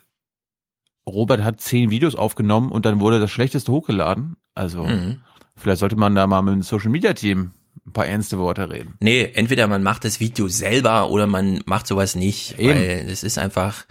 Robert 1.07 1.43
hat 1.43 1.61
zehn 1.61 1.89
Videos 1.89 2.15
aufgenommen 2.15 2.71
und 2.71 2.85
dann 2.85 2.99
wurde 2.99 3.19
das 3.19 3.31
Schlechteste 3.31 3.71
hochgeladen. 3.71 4.35
Also 4.53 4.83
Mhm. 4.83 5.21
Vielleicht 5.57 5.79
sollte 5.79 5.95
man 5.95 6.15
da 6.15 6.27
mal 6.27 6.41
mit 6.41 6.53
dem 6.53 6.61
Social 6.63 6.89
Media 6.89 7.13
Team 7.13 7.51
ein 7.85 7.93
paar 7.93 8.07
ernste 8.07 8.37
Worte 8.37 8.69
reden. 8.69 8.95
Nee, 8.99 9.31
entweder 9.33 9.67
man 9.67 9.83
macht 9.83 10.05
das 10.05 10.19
Video 10.19 10.47
selber 10.47 11.09
oder 11.09 11.27
man 11.27 11.61
macht 11.65 11.87
sowas 11.87 12.15
nicht, 12.15 12.57
Eben. 12.57 12.69
weil 12.69 13.05
es 13.09 13.23
ist 13.23 13.37
einfach 13.37 13.85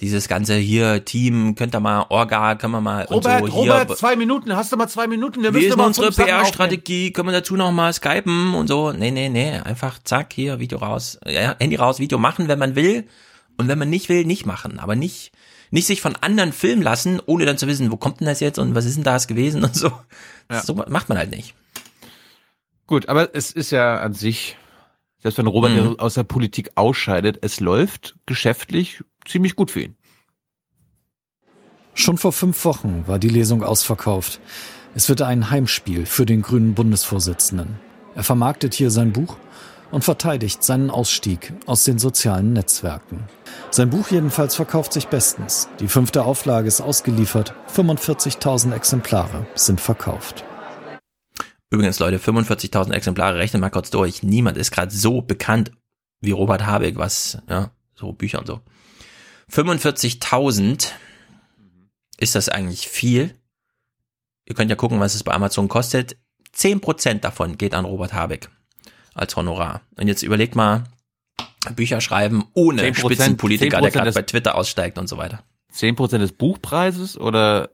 dieses 0.00 0.28
ganze 0.28 0.56
hier 0.56 1.04
Team, 1.04 1.54
könnt 1.54 1.74
ihr 1.74 1.80
mal 1.80 2.04
Orga, 2.10 2.54
können 2.56 2.72
wir 2.72 2.80
mal 2.80 3.04
Robert, 3.04 3.42
und 3.42 3.50
so 3.50 3.62
hier. 3.62 3.72
Robert, 3.72 3.96
zwei 3.98 4.16
Minuten, 4.16 4.54
hast 4.54 4.70
du 4.72 4.76
mal 4.76 4.88
zwei 4.88 5.06
Minuten? 5.06 5.42
Wir 5.42 5.54
Wie 5.54 5.58
müssen 5.58 5.70
ist 5.70 5.76
mal 5.76 5.86
unsere. 5.86 6.10
PR-Strategie? 6.10 7.12
Können 7.12 7.28
wir 7.28 7.32
dazu 7.32 7.56
noch 7.56 7.72
mal 7.72 7.92
skypen 7.92 8.54
und 8.54 8.68
so? 8.68 8.92
Nee, 8.92 9.10
nee, 9.10 9.28
nee. 9.28 9.52
Einfach 9.52 9.98
zack, 10.04 10.34
hier, 10.34 10.58
Video 10.58 10.78
raus. 10.78 11.18
Ja, 11.24 11.56
Handy 11.58 11.76
raus, 11.76 11.98
Video 11.98 12.18
machen, 12.18 12.48
wenn 12.48 12.58
man 12.58 12.76
will. 12.76 13.06
Und 13.56 13.68
wenn 13.68 13.78
man 13.78 13.88
nicht 13.88 14.10
will, 14.10 14.24
nicht 14.26 14.44
machen. 14.44 14.78
Aber 14.78 14.96
nicht, 14.96 15.32
nicht 15.76 15.86
sich 15.86 16.00
von 16.00 16.16
anderen 16.16 16.52
filmen 16.54 16.82
lassen, 16.82 17.20
ohne 17.26 17.44
dann 17.44 17.58
zu 17.58 17.66
wissen, 17.66 17.92
wo 17.92 17.98
kommt 17.98 18.20
denn 18.20 18.26
das 18.26 18.40
jetzt 18.40 18.58
und 18.58 18.74
was 18.74 18.86
ist 18.86 18.96
denn 18.96 19.04
das 19.04 19.28
gewesen 19.28 19.62
und 19.62 19.76
so. 19.76 19.92
Ja. 20.50 20.62
So 20.62 20.74
macht 20.74 21.08
man 21.10 21.18
halt 21.18 21.30
nicht. 21.30 21.54
Gut, 22.86 23.08
aber 23.08 23.34
es 23.34 23.50
ist 23.52 23.72
ja 23.72 23.98
an 23.98 24.14
sich, 24.14 24.56
selbst 25.22 25.36
wenn 25.36 25.46
Robert 25.46 25.72
Mhm. 25.72 25.98
aus 25.98 26.14
der 26.14 26.22
Politik 26.24 26.70
ausscheidet, 26.76 27.38
es 27.42 27.60
läuft 27.60 28.16
geschäftlich 28.24 29.02
ziemlich 29.26 29.54
gut 29.54 29.70
für 29.70 29.82
ihn. 29.82 29.96
Schon 31.94 32.16
vor 32.16 32.32
fünf 32.32 32.64
Wochen 32.64 33.04
war 33.06 33.18
die 33.18 33.28
Lesung 33.28 33.62
ausverkauft. 33.62 34.40
Es 34.94 35.08
wird 35.10 35.20
ein 35.20 35.50
Heimspiel 35.50 36.06
für 36.06 36.24
den 36.24 36.40
grünen 36.42 36.74
Bundesvorsitzenden. 36.74 37.78
Er 38.14 38.22
vermarktet 38.22 38.72
hier 38.72 38.90
sein 38.90 39.12
Buch 39.12 39.36
und 39.90 40.04
verteidigt 40.04 40.62
seinen 40.62 40.90
Ausstieg 40.90 41.52
aus 41.66 41.84
den 41.84 41.98
sozialen 41.98 42.52
Netzwerken. 42.52 43.24
Sein 43.70 43.90
Buch 43.90 44.10
jedenfalls 44.10 44.54
verkauft 44.54 44.92
sich 44.92 45.08
bestens. 45.08 45.68
Die 45.80 45.88
fünfte 45.88 46.24
Auflage 46.24 46.68
ist 46.68 46.80
ausgeliefert. 46.80 47.54
45.000 47.74 48.74
Exemplare 48.74 49.46
sind 49.54 49.80
verkauft. 49.80 50.44
Übrigens, 51.70 51.98
Leute, 51.98 52.18
45.000 52.18 52.92
Exemplare, 52.92 53.38
rechnet 53.38 53.60
mal 53.60 53.70
kurz 53.70 53.90
durch. 53.90 54.22
Niemand 54.22 54.56
ist 54.56 54.70
gerade 54.70 54.94
so 54.94 55.22
bekannt 55.22 55.72
wie 56.20 56.30
Robert 56.30 56.64
Habeck, 56.64 56.96
was, 56.96 57.38
ja, 57.48 57.70
so 57.94 58.12
Bücher 58.12 58.38
und 58.38 58.46
so. 58.46 58.60
45.000, 59.52 60.90
ist 62.18 62.34
das 62.34 62.48
eigentlich 62.48 62.88
viel? 62.88 63.34
Ihr 64.46 64.54
könnt 64.54 64.70
ja 64.70 64.76
gucken, 64.76 65.00
was 65.00 65.14
es 65.14 65.24
bei 65.24 65.32
Amazon 65.32 65.68
kostet. 65.68 66.16
10% 66.54 67.20
davon 67.20 67.58
geht 67.58 67.74
an 67.74 67.84
Robert 67.84 68.14
Habeck 68.14 68.48
als 69.16 69.34
Honorar. 69.36 69.82
Und 69.98 70.08
jetzt 70.08 70.22
überlegt 70.22 70.54
mal, 70.56 70.84
Bücher 71.74 72.00
schreiben 72.00 72.44
ohne 72.54 72.82
10%, 72.82 72.94
Spitzenpolitiker, 73.00 73.80
der 73.80 73.90
10% 73.90 73.92
gerade 73.92 74.06
des- 74.06 74.14
bei 74.14 74.22
Twitter 74.22 74.54
aussteigt 74.54 74.98
und 74.98 75.08
so 75.08 75.16
weiter. 75.18 75.42
10% 75.72 76.22
des 76.22 76.32
Buchpreises 76.32 77.18
oder 77.18 77.70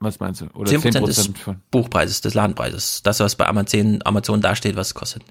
was 0.00 0.18
meinst 0.18 0.40
du? 0.40 0.46
Oder 0.54 0.70
10%, 0.70 1.06
des 1.06 1.16
10% 1.18 1.38
von 1.38 1.62
Buchpreises, 1.70 2.20
des 2.22 2.34
Ladenpreises. 2.34 3.02
Das, 3.02 3.20
was 3.20 3.36
bei 3.36 3.46
Amazon, 3.46 4.00
Amazon 4.04 4.40
dasteht, 4.40 4.74
was 4.76 4.88
es 4.88 4.94
kostet. 4.94 5.22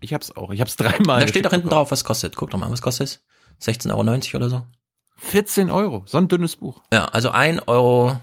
Ich 0.00 0.12
hab's 0.12 0.30
auch. 0.36 0.50
Ich 0.50 0.60
hab's 0.60 0.76
dreimal. 0.76 1.20
Da 1.20 1.28
steht 1.28 1.46
doch 1.46 1.50
hinten 1.52 1.68
drauf, 1.70 1.90
was 1.90 2.04
kostet. 2.04 2.36
Guck 2.36 2.50
doch 2.50 2.58
mal, 2.58 2.70
was 2.70 2.82
kostet 2.82 3.06
es? 3.08 3.22
16,90 3.62 3.90
Euro 4.34 4.36
oder 4.36 4.50
so? 4.50 4.66
14 5.16 5.70
Euro. 5.70 6.02
So 6.06 6.18
ein 6.18 6.28
dünnes 6.28 6.56
Buch. 6.56 6.82
Ja, 6.92 7.06
also 7.06 7.30
1,40 7.30 7.62
Euro 7.68 8.18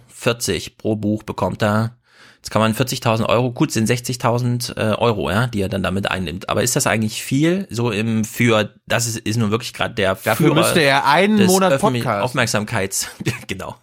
pro 0.78 0.96
Buch 0.96 1.24
bekommt 1.24 1.64
er. 1.64 1.98
Jetzt 2.42 2.50
kann 2.50 2.60
man 2.60 2.74
40.000 2.74 3.30
Euro, 3.30 3.52
gut, 3.52 3.72
sind 3.72 3.88
60.000 3.88 4.76
äh, 4.76 4.96
Euro, 4.96 5.30
ja, 5.30 5.46
die 5.46 5.62
er 5.62 5.70
dann 5.70 5.84
damit 5.84 6.10
einnimmt. 6.10 6.50
Aber 6.50 6.64
ist 6.64 6.76
das 6.76 6.88
eigentlich 6.88 7.22
viel? 7.22 7.68
So 7.70 7.92
im 7.92 8.26
für, 8.26 8.74
das 8.88 9.06
ist, 9.06 9.20
ist 9.20 9.38
nun 9.38 9.52
wirklich 9.52 9.74
gerade 9.74 9.94
der 9.94 10.16
Dafür 10.16 10.48
Führer 10.48 10.56
müsste 10.56 10.80
er 10.82 11.06
einen 11.06 11.46
Monat 11.46 11.74
öffentlichen 11.74 12.04
Podcast. 12.04 12.24
Aufmerksamkeits, 12.24 13.08
genau. 13.48 13.76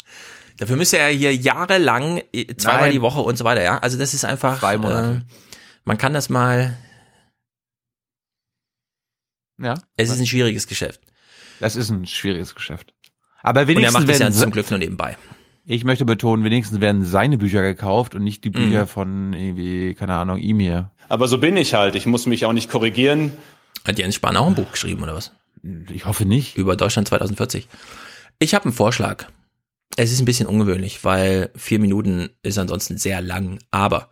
Dafür 0.56 0.74
müsste 0.74 0.98
er 0.98 1.10
hier 1.10 1.32
jahrelang, 1.36 2.20
äh, 2.32 2.52
zweimal 2.56 2.82
Nein. 2.82 2.92
die 2.92 3.00
Woche 3.00 3.20
und 3.20 3.38
so 3.38 3.44
weiter, 3.44 3.62
ja. 3.62 3.78
Also 3.78 3.96
das 3.96 4.12
ist 4.12 4.24
einfach, 4.24 4.58
Zwei 4.58 4.76
Monate. 4.76 5.22
Äh, 5.24 5.32
man 5.84 5.96
kann 5.96 6.12
das 6.12 6.28
mal, 6.28 6.76
Ja. 9.56 9.74
es 9.96 10.10
ist 10.10 10.18
ein 10.18 10.26
schwieriges 10.26 10.66
Geschäft. 10.66 11.00
Das 11.60 11.76
ist 11.76 11.90
ein 11.90 12.08
schwieriges 12.08 12.56
Geschäft. 12.56 12.92
Aber 13.40 13.60
Und 13.60 13.68
er 13.68 13.68
wenigstens 13.68 13.94
macht 13.94 14.08
es 14.08 14.18
ja 14.18 14.30
zum 14.32 14.50
Glück 14.50 14.68
nur 14.70 14.80
nebenbei. 14.80 15.16
Ich 15.70 15.84
möchte 15.84 16.04
betonen, 16.04 16.44
wenigstens 16.44 16.80
werden 16.80 17.04
seine 17.04 17.36
Bücher 17.38 17.62
gekauft 17.62 18.14
und 18.14 18.24
nicht 18.24 18.42
die 18.44 18.50
Bücher 18.50 18.82
Mhm. 18.84 18.88
von 18.88 19.32
irgendwie, 19.34 19.94
keine 19.94 20.14
Ahnung, 20.14 20.38
ihm 20.38 20.58
hier. 20.60 20.90
Aber 21.10 21.28
so 21.28 21.38
bin 21.38 21.56
ich 21.56 21.74
halt. 21.74 21.94
Ich 21.94 22.06
muss 22.06 22.26
mich 22.26 22.44
auch 22.46 22.52
nicht 22.54 22.70
korrigieren. 22.70 23.32
Hat 23.86 23.98
Jens 23.98 24.14
Spahn 24.14 24.36
auch 24.36 24.46
ein 24.46 24.54
Buch 24.54 24.70
geschrieben, 24.72 25.02
oder 25.02 25.14
was? 25.14 25.32
Ich 25.92 26.06
hoffe 26.06 26.24
nicht. 26.24 26.56
Über 26.56 26.74
Deutschland 26.76 27.08
2040. 27.08 27.68
Ich 28.38 28.54
habe 28.54 28.64
einen 28.66 28.72
Vorschlag. 28.74 29.26
Es 29.96 30.10
ist 30.12 30.20
ein 30.20 30.24
bisschen 30.26 30.46
ungewöhnlich, 30.46 31.04
weil 31.04 31.50
vier 31.56 31.78
Minuten 31.80 32.30
ist 32.42 32.58
ansonsten 32.58 32.96
sehr 32.98 33.20
lang. 33.20 33.58
Aber 33.70 34.08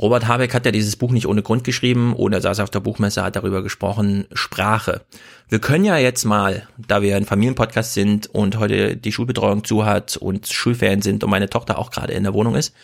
Robert 0.00 0.28
Habeck 0.28 0.54
hat 0.54 0.64
ja 0.64 0.70
dieses 0.70 0.96
Buch 0.96 1.10
nicht 1.10 1.26
ohne 1.26 1.42
Grund 1.42 1.64
geschrieben 1.64 2.14
er 2.16 2.40
saß 2.40 2.60
auf 2.60 2.70
der 2.70 2.80
Buchmesse, 2.80 3.24
hat 3.24 3.34
darüber 3.34 3.62
gesprochen, 3.62 4.26
Sprache. 4.32 5.02
Wir 5.48 5.58
können 5.58 5.84
ja 5.84 5.96
jetzt 5.96 6.24
mal, 6.24 6.68
da 6.76 7.02
wir 7.02 7.16
ein 7.16 7.24
Familienpodcast 7.24 7.94
sind 7.94 8.26
und 8.28 8.58
heute 8.58 8.96
die 8.96 9.10
Schulbetreuung 9.10 9.64
zu 9.64 9.84
hat 9.84 10.16
und 10.16 10.46
Schulferien 10.46 11.02
sind 11.02 11.24
und 11.24 11.30
meine 11.30 11.50
Tochter 11.50 11.78
auch 11.78 11.90
gerade 11.90 12.12
in 12.12 12.22
der 12.22 12.34
Wohnung 12.34 12.54
ist, 12.54 12.74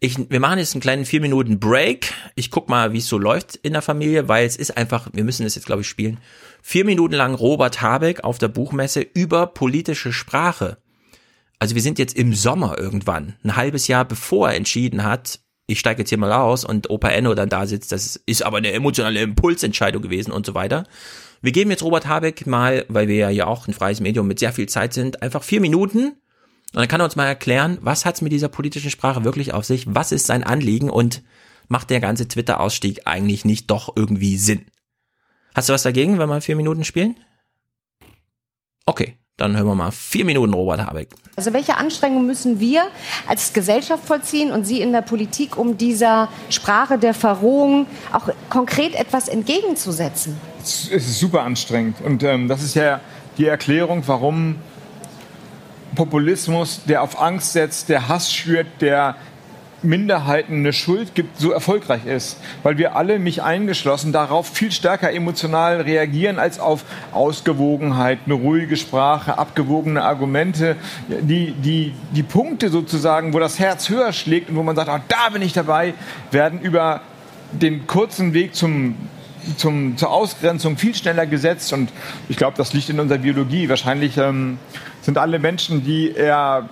ich, 0.00 0.18
wir 0.30 0.40
machen 0.40 0.58
jetzt 0.58 0.74
einen 0.74 0.82
kleinen 0.82 1.04
vier 1.04 1.20
Minuten 1.20 1.60
Break. 1.60 2.12
Ich 2.34 2.50
guck 2.50 2.68
mal, 2.68 2.92
wie 2.92 2.98
es 2.98 3.08
so 3.08 3.16
läuft 3.16 3.56
in 3.56 3.72
der 3.72 3.82
Familie, 3.82 4.28
weil 4.28 4.46
es 4.46 4.56
ist 4.56 4.76
einfach, 4.76 5.08
wir 5.12 5.24
müssen 5.24 5.46
es 5.46 5.54
jetzt, 5.54 5.66
glaube 5.66 5.82
ich, 5.82 5.88
spielen. 5.88 6.18
Vier 6.62 6.84
Minuten 6.84 7.14
lang 7.14 7.34
Robert 7.34 7.80
Habeck 7.80 8.24
auf 8.24 8.38
der 8.38 8.48
Buchmesse 8.48 9.00
über 9.00 9.46
politische 9.46 10.12
Sprache. 10.12 10.78
Also 11.58 11.74
wir 11.74 11.82
sind 11.82 11.98
jetzt 11.98 12.16
im 12.16 12.34
Sommer 12.34 12.78
irgendwann, 12.78 13.36
ein 13.44 13.56
halbes 13.56 13.86
Jahr 13.88 14.04
bevor 14.04 14.48
er 14.48 14.56
entschieden 14.56 15.04
hat, 15.04 15.40
ich 15.66 15.78
steige 15.78 16.02
jetzt 16.02 16.10
hier 16.10 16.18
mal 16.18 16.32
aus 16.32 16.64
und 16.64 16.90
Opa 16.90 17.08
Enno 17.08 17.34
dann 17.34 17.48
da 17.48 17.66
sitzt, 17.66 17.92
das 17.92 18.16
ist 18.26 18.42
aber 18.42 18.58
eine 18.58 18.72
emotionale 18.72 19.20
Impulsentscheidung 19.20 20.02
gewesen 20.02 20.30
und 20.30 20.44
so 20.44 20.54
weiter. 20.54 20.84
Wir 21.40 21.52
geben 21.52 21.70
jetzt 21.70 21.82
Robert 21.82 22.06
Habeck 22.06 22.46
mal, 22.46 22.84
weil 22.88 23.08
wir 23.08 23.16
ja 23.16 23.28
hier 23.28 23.48
auch 23.48 23.68
ein 23.68 23.74
freies 23.74 24.00
Medium 24.00 24.26
mit 24.26 24.38
sehr 24.38 24.52
viel 24.52 24.68
Zeit 24.68 24.92
sind, 24.92 25.22
einfach 25.22 25.42
vier 25.42 25.60
Minuten 25.60 26.16
und 26.74 26.80
dann 26.80 26.88
kann 26.88 27.00
er 27.00 27.04
uns 27.04 27.14
mal 27.16 27.26
erklären, 27.26 27.78
was 27.82 28.04
hat's 28.04 28.20
mit 28.20 28.32
dieser 28.32 28.48
politischen 28.48 28.90
Sprache 28.90 29.22
wirklich 29.22 29.54
auf 29.54 29.64
sich, 29.64 29.86
was 29.86 30.10
ist 30.10 30.26
sein 30.26 30.42
Anliegen 30.42 30.90
und 30.90 31.22
macht 31.68 31.88
der 31.90 32.00
ganze 32.00 32.26
Twitter-Ausstieg 32.26 33.02
eigentlich 33.06 33.44
nicht 33.44 33.70
doch 33.70 33.94
irgendwie 33.94 34.36
Sinn? 34.36 34.66
Hast 35.54 35.68
du 35.68 35.72
was 35.72 35.84
dagegen, 35.84 36.18
wenn 36.18 36.28
wir 36.28 36.40
vier 36.40 36.56
Minuten 36.56 36.82
spielen? 36.82 37.16
Okay, 38.86 39.16
dann 39.36 39.56
hören 39.56 39.66
wir 39.66 39.74
mal 39.74 39.90
vier 39.90 40.24
Minuten 40.24 40.54
Robert 40.54 40.86
Habeck. 40.86 41.08
Also 41.36 41.52
welche 41.52 41.76
Anstrengungen 41.76 42.26
müssen 42.26 42.60
wir 42.60 42.84
als 43.26 43.52
Gesellschaft 43.52 44.04
vollziehen 44.04 44.52
und 44.52 44.64
Sie 44.64 44.80
in 44.80 44.92
der 44.92 45.02
Politik, 45.02 45.56
um 45.56 45.76
dieser 45.76 46.28
Sprache 46.50 46.98
der 46.98 47.14
Verrohung 47.14 47.86
auch 48.12 48.28
konkret 48.48 48.94
etwas 48.94 49.26
entgegenzusetzen? 49.26 50.36
Es 50.62 50.88
ist 50.88 51.18
super 51.18 51.42
anstrengend. 51.42 52.00
Und 52.00 52.22
ähm, 52.22 52.46
das 52.46 52.62
ist 52.62 52.74
ja 52.74 53.00
die 53.36 53.46
Erklärung, 53.46 54.04
warum 54.06 54.56
Populismus, 55.96 56.82
der 56.86 57.02
auf 57.02 57.20
Angst 57.20 57.52
setzt, 57.52 57.88
der 57.88 58.08
Hass 58.08 58.32
schürt, 58.32 58.66
der 58.80 59.16
Minderheiten 59.84 60.58
eine 60.58 60.72
Schuld 60.72 61.14
gibt, 61.14 61.38
so 61.38 61.50
erfolgreich 61.50 62.06
ist. 62.06 62.38
Weil 62.62 62.78
wir 62.78 62.96
alle, 62.96 63.18
mich 63.18 63.42
eingeschlossen, 63.42 64.12
darauf 64.12 64.48
viel 64.48 64.72
stärker 64.72 65.12
emotional 65.12 65.80
reagieren 65.80 66.38
als 66.38 66.58
auf 66.58 66.84
Ausgewogenheit, 67.12 68.20
eine 68.24 68.34
ruhige 68.34 68.76
Sprache, 68.76 69.38
abgewogene 69.38 70.02
Argumente, 70.02 70.76
die, 71.08 71.52
die, 71.52 71.94
die 72.12 72.22
Punkte 72.22 72.70
sozusagen, 72.70 73.32
wo 73.32 73.38
das 73.38 73.58
Herz 73.58 73.88
höher 73.88 74.12
schlägt 74.12 74.50
und 74.50 74.56
wo 74.56 74.62
man 74.62 74.76
sagt, 74.76 74.88
ah, 74.88 75.02
da 75.08 75.30
bin 75.32 75.42
ich 75.42 75.52
dabei, 75.52 75.94
werden 76.30 76.60
über 76.60 77.02
den 77.52 77.86
kurzen 77.86 78.34
Weg 78.34 78.54
zum 78.54 78.96
zum, 79.56 79.96
zur 79.96 80.10
Ausgrenzung 80.10 80.76
viel 80.76 80.94
schneller 80.94 81.26
gesetzt 81.26 81.72
und 81.72 81.90
ich 82.28 82.36
glaube, 82.36 82.56
das 82.56 82.72
liegt 82.72 82.88
in 82.88 83.00
unserer 83.00 83.18
Biologie. 83.18 83.68
Wahrscheinlich 83.68 84.16
ähm, 84.16 84.58
sind 85.02 85.18
alle 85.18 85.38
Menschen, 85.38 85.84
die 85.84 86.10
eher 86.12 86.68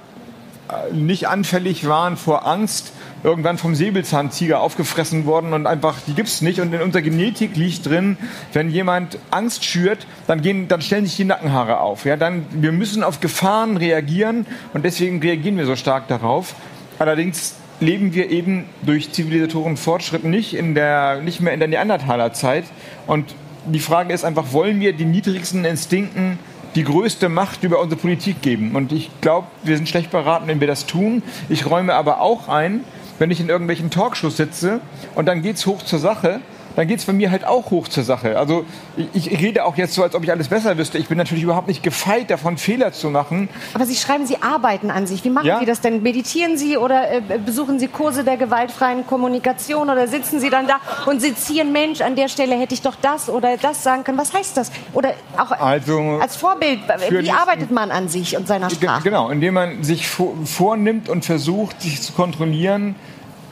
äh, 0.68 0.94
nicht 0.94 1.28
anfällig 1.28 1.86
waren 1.86 2.16
vor 2.16 2.46
Angst, 2.46 2.92
irgendwann 3.24 3.58
vom 3.58 3.74
Säbelzahntiger 3.74 4.60
aufgefressen 4.60 5.26
worden 5.26 5.52
und 5.52 5.66
einfach, 5.66 5.98
die 6.06 6.14
gibt's 6.14 6.40
nicht. 6.40 6.60
Und 6.60 6.72
in 6.72 6.80
unserer 6.80 7.02
Genetik 7.02 7.56
liegt 7.56 7.86
drin, 7.86 8.16
wenn 8.52 8.70
jemand 8.70 9.18
Angst 9.30 9.64
schürt, 9.64 10.06
dann, 10.26 10.42
gehen, 10.42 10.68
dann 10.68 10.80
stellen 10.82 11.06
sich 11.06 11.16
die 11.16 11.24
Nackenhaare 11.24 11.80
auf. 11.80 12.04
Ja, 12.04 12.16
dann, 12.16 12.46
wir 12.50 12.72
müssen 12.72 13.04
auf 13.04 13.20
Gefahren 13.20 13.76
reagieren 13.76 14.46
und 14.74 14.84
deswegen 14.84 15.20
reagieren 15.20 15.56
wir 15.56 15.66
so 15.66 15.76
stark 15.76 16.08
darauf. 16.08 16.54
Allerdings 16.98 17.54
leben 17.80 18.14
wir 18.14 18.30
eben 18.30 18.64
durch 18.82 19.12
zivilisatoren 19.12 19.76
Fortschritt 19.76 20.24
nicht, 20.24 20.54
in 20.54 20.74
der, 20.74 21.20
nicht 21.20 21.40
mehr 21.40 21.52
in 21.52 21.58
der 21.58 21.68
Neandertaler-Zeit. 21.68 22.64
Und 23.06 23.34
die 23.66 23.80
Frage 23.80 24.12
ist 24.12 24.24
einfach, 24.24 24.52
wollen 24.52 24.80
wir 24.80 24.92
den 24.92 25.10
niedrigsten 25.10 25.64
Instinkten 25.64 26.38
die 26.74 26.84
größte 26.84 27.28
Macht 27.28 27.64
über 27.64 27.80
unsere 27.80 28.00
Politik 28.00 28.40
geben? 28.40 28.74
Und 28.74 28.92
ich 28.92 29.10
glaube, 29.20 29.46
wir 29.62 29.76
sind 29.76 29.88
schlecht 29.88 30.10
beraten, 30.10 30.46
wenn 30.46 30.60
wir 30.60 30.66
das 30.66 30.86
tun. 30.86 31.22
Ich 31.48 31.68
räume 31.68 31.94
aber 31.94 32.20
auch 32.20 32.48
ein, 32.48 32.84
wenn 33.22 33.30
ich 33.30 33.38
in 33.38 33.48
irgendwelchen 33.48 33.88
Talkshows 33.88 34.36
sitze 34.36 34.80
und 35.14 35.26
dann 35.26 35.42
geht's 35.42 35.64
hoch 35.64 35.80
zur 35.82 36.00
Sache 36.00 36.40
dann 36.76 36.86
geht's 36.86 37.04
bei 37.04 37.12
mir 37.12 37.30
halt 37.30 37.44
auch 37.44 37.70
hoch 37.70 37.88
zur 37.88 38.04
Sache. 38.04 38.38
Also 38.38 38.64
ich, 38.96 39.30
ich 39.30 39.40
rede 39.40 39.64
auch 39.64 39.76
jetzt 39.76 39.94
so, 39.94 40.02
als 40.02 40.14
ob 40.14 40.22
ich 40.24 40.30
alles 40.30 40.48
besser 40.48 40.76
wüsste. 40.78 40.98
Ich 40.98 41.08
bin 41.08 41.18
natürlich 41.18 41.44
überhaupt 41.44 41.68
nicht 41.68 41.82
gefeit 41.82 42.30
davon, 42.30 42.56
Fehler 42.56 42.92
zu 42.92 43.10
machen. 43.10 43.48
Aber 43.74 43.84
Sie 43.84 43.94
schreiben, 43.96 44.26
Sie 44.26 44.40
arbeiten 44.40 44.90
an 44.90 45.06
sich. 45.06 45.24
Wie 45.24 45.30
machen 45.30 45.46
Ja. 45.46 45.58
Sie 45.58 45.66
das 45.66 45.80
denn? 45.80 46.02
Meditieren 46.02 46.56
Sie 46.56 46.76
oder 46.76 47.10
äh, 47.10 47.20
besuchen 47.44 47.78
Sie 47.78 47.88
Kurse 47.88 48.24
der 48.24 48.36
gewaltfreien 48.36 49.06
Kommunikation 49.06 49.90
oder 49.90 50.08
sitzen 50.08 50.40
Sie 50.40 50.50
dann 50.50 50.66
da 50.66 50.78
und 51.06 51.20
sezieren, 51.20 51.72
Mensch, 51.72 52.00
an 52.00 52.16
der 52.16 52.28
Stelle 52.28 52.54
hätte 52.56 52.74
ich 52.74 52.82
doch 52.82 52.96
das 53.00 53.28
oder 53.28 53.56
das 53.56 53.82
sagen 53.82 54.04
können. 54.04 54.18
Was 54.18 54.32
heißt 54.32 54.56
das? 54.56 54.72
Oder 54.92 55.14
auch 55.36 55.50
Also 55.50 56.18
als 56.20 56.36
Vorbild, 56.36 56.80
wie 57.10 57.30
arbeitet 57.30 57.70
man 57.70 57.90
an 57.90 58.08
sich 58.08 58.36
und 58.36 58.48
seiner 58.48 58.70
Sprache? 58.70 59.02
Genau, 59.02 59.28
indem 59.28 59.54
man 59.54 59.82
sich 59.84 60.08
vor, 60.08 60.34
vornimmt 60.44 61.08
und 61.08 61.24
versucht, 61.24 61.82
sich 61.82 62.00
zu 62.00 62.12
kontrollieren, 62.12 62.94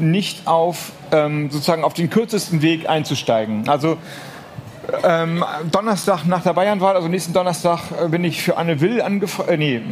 nicht 0.01 0.47
auf 0.47 0.93
ähm, 1.13 1.51
sozusagen 1.51 1.85
auf 1.85 1.95
den 1.95 2.11
kürzesten 2.11 2.63
Weg 2.63 2.89
einzusteigen. 2.89 3.69
Also 3.69 3.99
ähm, 5.05 5.45
Donnerstag 5.71 6.25
nach 6.25 6.43
der 6.43 6.53
Bayernwahl, 6.53 6.97
also 6.97 7.09
nächsten 7.09 7.33
Donnerstag, 7.33 7.81
äh, 8.03 8.09
bin 8.09 8.25
ich 8.25 8.43
für 8.43 8.57
Anne 8.57 8.81
Will 8.81 9.01
angefragt. 9.01 9.51
Äh, 9.51 9.57
nee, 9.57 9.83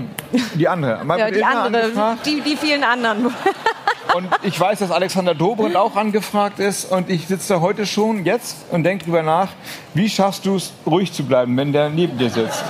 die 0.54 0.68
andere. 0.68 1.00
Ja, 1.18 1.30
die 1.30 1.44
andere, 1.44 2.16
die, 2.24 2.40
die 2.40 2.56
vielen 2.56 2.84
anderen. 2.84 3.34
Und 4.14 4.28
ich 4.42 4.58
weiß, 4.58 4.78
dass 4.78 4.90
Alexander 4.90 5.34
Dobrindt 5.34 5.76
auch 5.76 5.94
angefragt 5.94 6.60
ist. 6.60 6.90
Und 6.90 7.10
ich 7.10 7.26
sitze 7.26 7.54
da 7.54 7.60
heute 7.60 7.86
schon 7.86 8.24
jetzt 8.24 8.56
und 8.70 8.82
denke 8.82 9.04
drüber 9.04 9.22
nach, 9.22 9.48
wie 9.92 10.08
schaffst 10.08 10.46
du 10.46 10.56
es, 10.56 10.72
ruhig 10.86 11.12
zu 11.12 11.24
bleiben, 11.24 11.54
wenn 11.58 11.72
der 11.72 11.90
neben 11.90 12.16
dir 12.16 12.30
sitzt? 12.30 12.64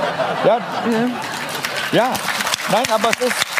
Ja, 0.44 0.58
ja. 1.92 2.12
Nein, 2.72 2.84
aber 2.92 3.10
es 3.10 3.28
ist. 3.28 3.57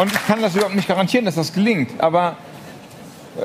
Und 0.00 0.10
ich 0.12 0.26
kann 0.26 0.40
das 0.40 0.54
überhaupt 0.54 0.74
nicht 0.74 0.88
garantieren, 0.88 1.26
dass 1.26 1.34
das 1.34 1.52
gelingt. 1.52 2.00
Aber 2.00 2.36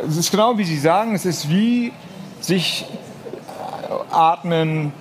es 0.08 0.16
ist 0.16 0.32
genau 0.32 0.58
wie 0.58 0.64
Sie 0.64 0.78
sagen, 0.78 1.14
es 1.14 1.26
ist 1.26 1.50
wie 1.50 1.92
sich 2.40 2.86
atmen, 4.10 4.94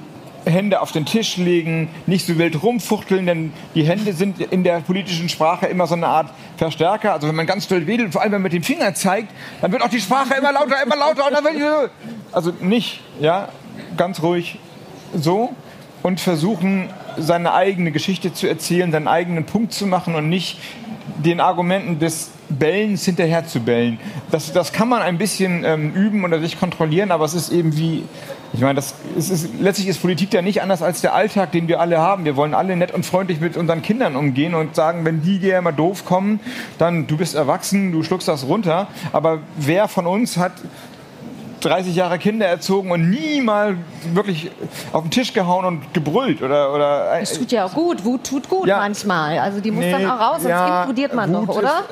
Hände 0.45 0.81
auf 0.81 0.91
den 0.91 1.07
Tisch 1.07 1.37
legen, 1.37 1.89
nicht 2.07 2.27
so 2.27 2.37
wild 2.39 2.61
rumfuchteln, 2.61 3.27
denn 3.27 3.53
die 3.77 3.85
Hände 3.85 4.15
sind 4.15 4.41
in 4.41 4.65
der 4.65 4.81
politischen 4.81 5.29
Sprache 5.29 5.67
immer 5.67 5.87
so 5.87 5.95
eine 5.95 6.09
Art 6.09 6.31
Verstärker. 6.57 7.13
Also 7.13 7.29
wenn 7.29 7.37
man 7.37 7.47
ganz 7.47 7.69
doll 7.69 7.87
wedelt, 7.87 8.13
vor 8.13 8.23
allem 8.23 8.33
wenn 8.33 8.43
man 8.43 8.51
mit 8.51 8.53
dem 8.53 8.65
Finger 8.65 8.93
zeigt, 8.95 9.29
dann 9.61 9.71
wird 9.71 9.83
auch 9.83 9.89
die 9.89 10.01
Sprache 10.01 10.35
immer 10.35 10.51
lauter, 10.51 10.83
immer 10.83 10.97
lauter. 10.97 11.29
Und 11.29 11.35
dann 11.35 11.91
also 12.33 12.53
nicht, 12.63 13.01
ja, 13.21 13.49
ganz 13.97 14.21
ruhig 14.23 14.59
so 15.15 15.55
und 16.03 16.21
versuchen, 16.21 16.91
seine 17.19 17.53
eigene 17.53 17.93
Geschichte 17.93 18.33
zu 18.33 18.47
erzählen, 18.47 18.93
seinen 18.93 19.09
eigenen 19.09 19.45
Punkt 19.45 19.73
zu 19.73 19.87
machen 19.87 20.15
und 20.15 20.29
nicht 20.29 20.59
den 21.25 21.41
Argumenten 21.41 21.99
des 21.99 22.31
Bellens 22.49 23.05
hinterher 23.05 23.47
zu 23.47 23.61
bellen. 23.61 23.99
Das, 24.31 24.53
das 24.53 24.73
kann 24.73 24.89
man 24.89 25.03
ein 25.03 25.19
bisschen 25.19 25.65
ähm, 25.65 25.93
üben 25.93 26.25
oder 26.25 26.41
sich 26.41 26.59
kontrollieren, 26.59 27.11
aber 27.11 27.25
es 27.25 27.35
ist 27.35 27.51
eben 27.51 27.77
wie, 27.77 28.05
ich 28.53 28.61
meine, 28.61 28.75
das, 28.75 28.95
es 29.17 29.31
ist, 29.31 29.61
letztlich 29.61 29.89
ist 29.89 30.01
Politik 30.01 30.33
ja 30.33 30.43
nicht 30.43 30.63
anders 30.63 30.83
als 30.83 31.01
der 31.01 31.15
Alltag, 31.15 31.53
den 31.53 31.69
wir 31.69 31.81
alle 31.81 31.99
haben. 31.99 32.25
Wir 32.25 32.37
wollen 32.37 32.55
alle 32.55 32.77
nett 32.77 32.93
und 32.93 33.05
freundlich 33.05 33.41
mit 33.41 33.57
unseren 33.57 33.83
Kindern 33.83 34.17
umgehen 34.17 34.55
und 34.55 34.75
sagen, 34.75 35.05
wenn 35.05 35.23
die 35.23 35.39
dir 35.39 35.59
immer 35.59 35.73
doof 35.73 36.05
kommen, 36.05 36.41
dann 36.79 37.07
du 37.07 37.17
bist 37.17 37.35
erwachsen, 37.35 37.93
du 37.93 38.03
schluckst 38.03 38.29
das 38.29 38.47
runter. 38.47 38.89
Aber 39.13 39.41
wer 39.57 39.89
von 39.89 40.07
uns 40.07 40.37
hat 40.37 40.53
30 41.65 41.95
Jahre 41.97 42.19
Kinder 42.19 42.47
erzogen 42.47 42.91
und 42.91 43.09
nie 43.11 43.41
mal 43.41 43.77
wirklich 44.13 44.51
auf 44.93 45.03
den 45.03 45.11
Tisch 45.11 45.33
gehauen 45.33 45.65
und 45.65 45.95
gebrüllt 45.95 46.43
oder 46.43 46.73
oder 46.75 47.19
Das 47.21 47.33
tut 47.33 47.51
ja 47.53 47.65
auch 47.65 47.73
gut. 47.73 48.05
Wut 48.05 48.25
tut 48.25 48.49
gut 48.49 48.67
manchmal. 48.67 49.39
Also 49.39 49.61
die 49.61 49.71
muss 49.71 49.85
Nee, 49.85 49.93
dann 49.93 50.11
auch 50.11 50.21
raus, 50.21 50.37
sonst 50.43 50.49
ja, 50.51 50.81
implodiert 50.83 51.15
man 51.15 51.33
Wut 51.33 51.49
doch, 51.49 51.57
oder? 51.57 51.83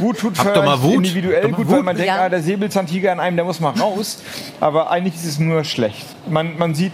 Wut 0.00 0.18
tut 0.18 0.36
vielleicht 0.38 0.82
Wut. 0.82 0.94
individuell 0.94 1.50
gut, 1.52 1.70
weil 1.70 1.82
man 1.82 1.96
denkt, 1.96 2.08
Ja. 2.12 2.22
ah, 2.24 2.28
der 2.28 2.42
Säbelzahntiger 2.42 3.12
in 3.12 3.20
einem, 3.20 3.36
der 3.36 3.44
muss 3.44 3.60
mal 3.60 3.70
raus. 3.70 4.22
Aber 4.60 4.90
eigentlich 4.90 5.14
ist 5.14 5.24
es 5.26 5.38
nur 5.38 5.64
schlecht. 5.64 6.06
Man, 6.28 6.58
man 6.58 6.74
sieht, 6.74 6.92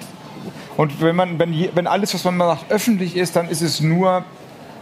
und 0.77 1.01
wenn, 1.03 1.17
man, 1.17 1.39
wenn, 1.39 1.69
wenn 1.75 1.87
alles, 1.87 2.15
was 2.15 2.25
man 2.25 2.37
macht, 2.37 2.71
öffentlich 2.71 3.17
ist, 3.17 3.35
dann 3.37 3.49
ist 3.49 3.63
es 3.63 3.81
nur 3.81 4.25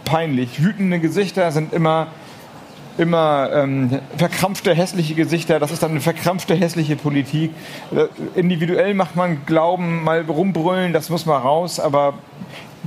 peinlich. 0.05 0.61
Wütende 0.63 0.99
Gesichter 0.99 1.51
sind 1.51 1.73
immer, 1.73 2.07
immer 2.97 3.49
ähm, 3.53 3.99
verkrampfte, 4.17 4.73
hässliche 4.73 5.15
Gesichter. 5.15 5.59
Das 5.59 5.71
ist 5.71 5.83
dann 5.83 5.91
eine 5.91 6.01
verkrampfte, 6.01 6.55
hässliche 6.55 6.95
Politik. 6.95 7.51
Äh, 7.95 8.07
individuell 8.39 8.93
macht 8.93 9.15
man 9.15 9.45
Glauben, 9.45 10.03
mal 10.03 10.21
rumbrüllen, 10.21 10.93
das 10.93 11.09
muss 11.09 11.25
mal 11.25 11.37
raus. 11.37 11.79
Aber 11.79 12.15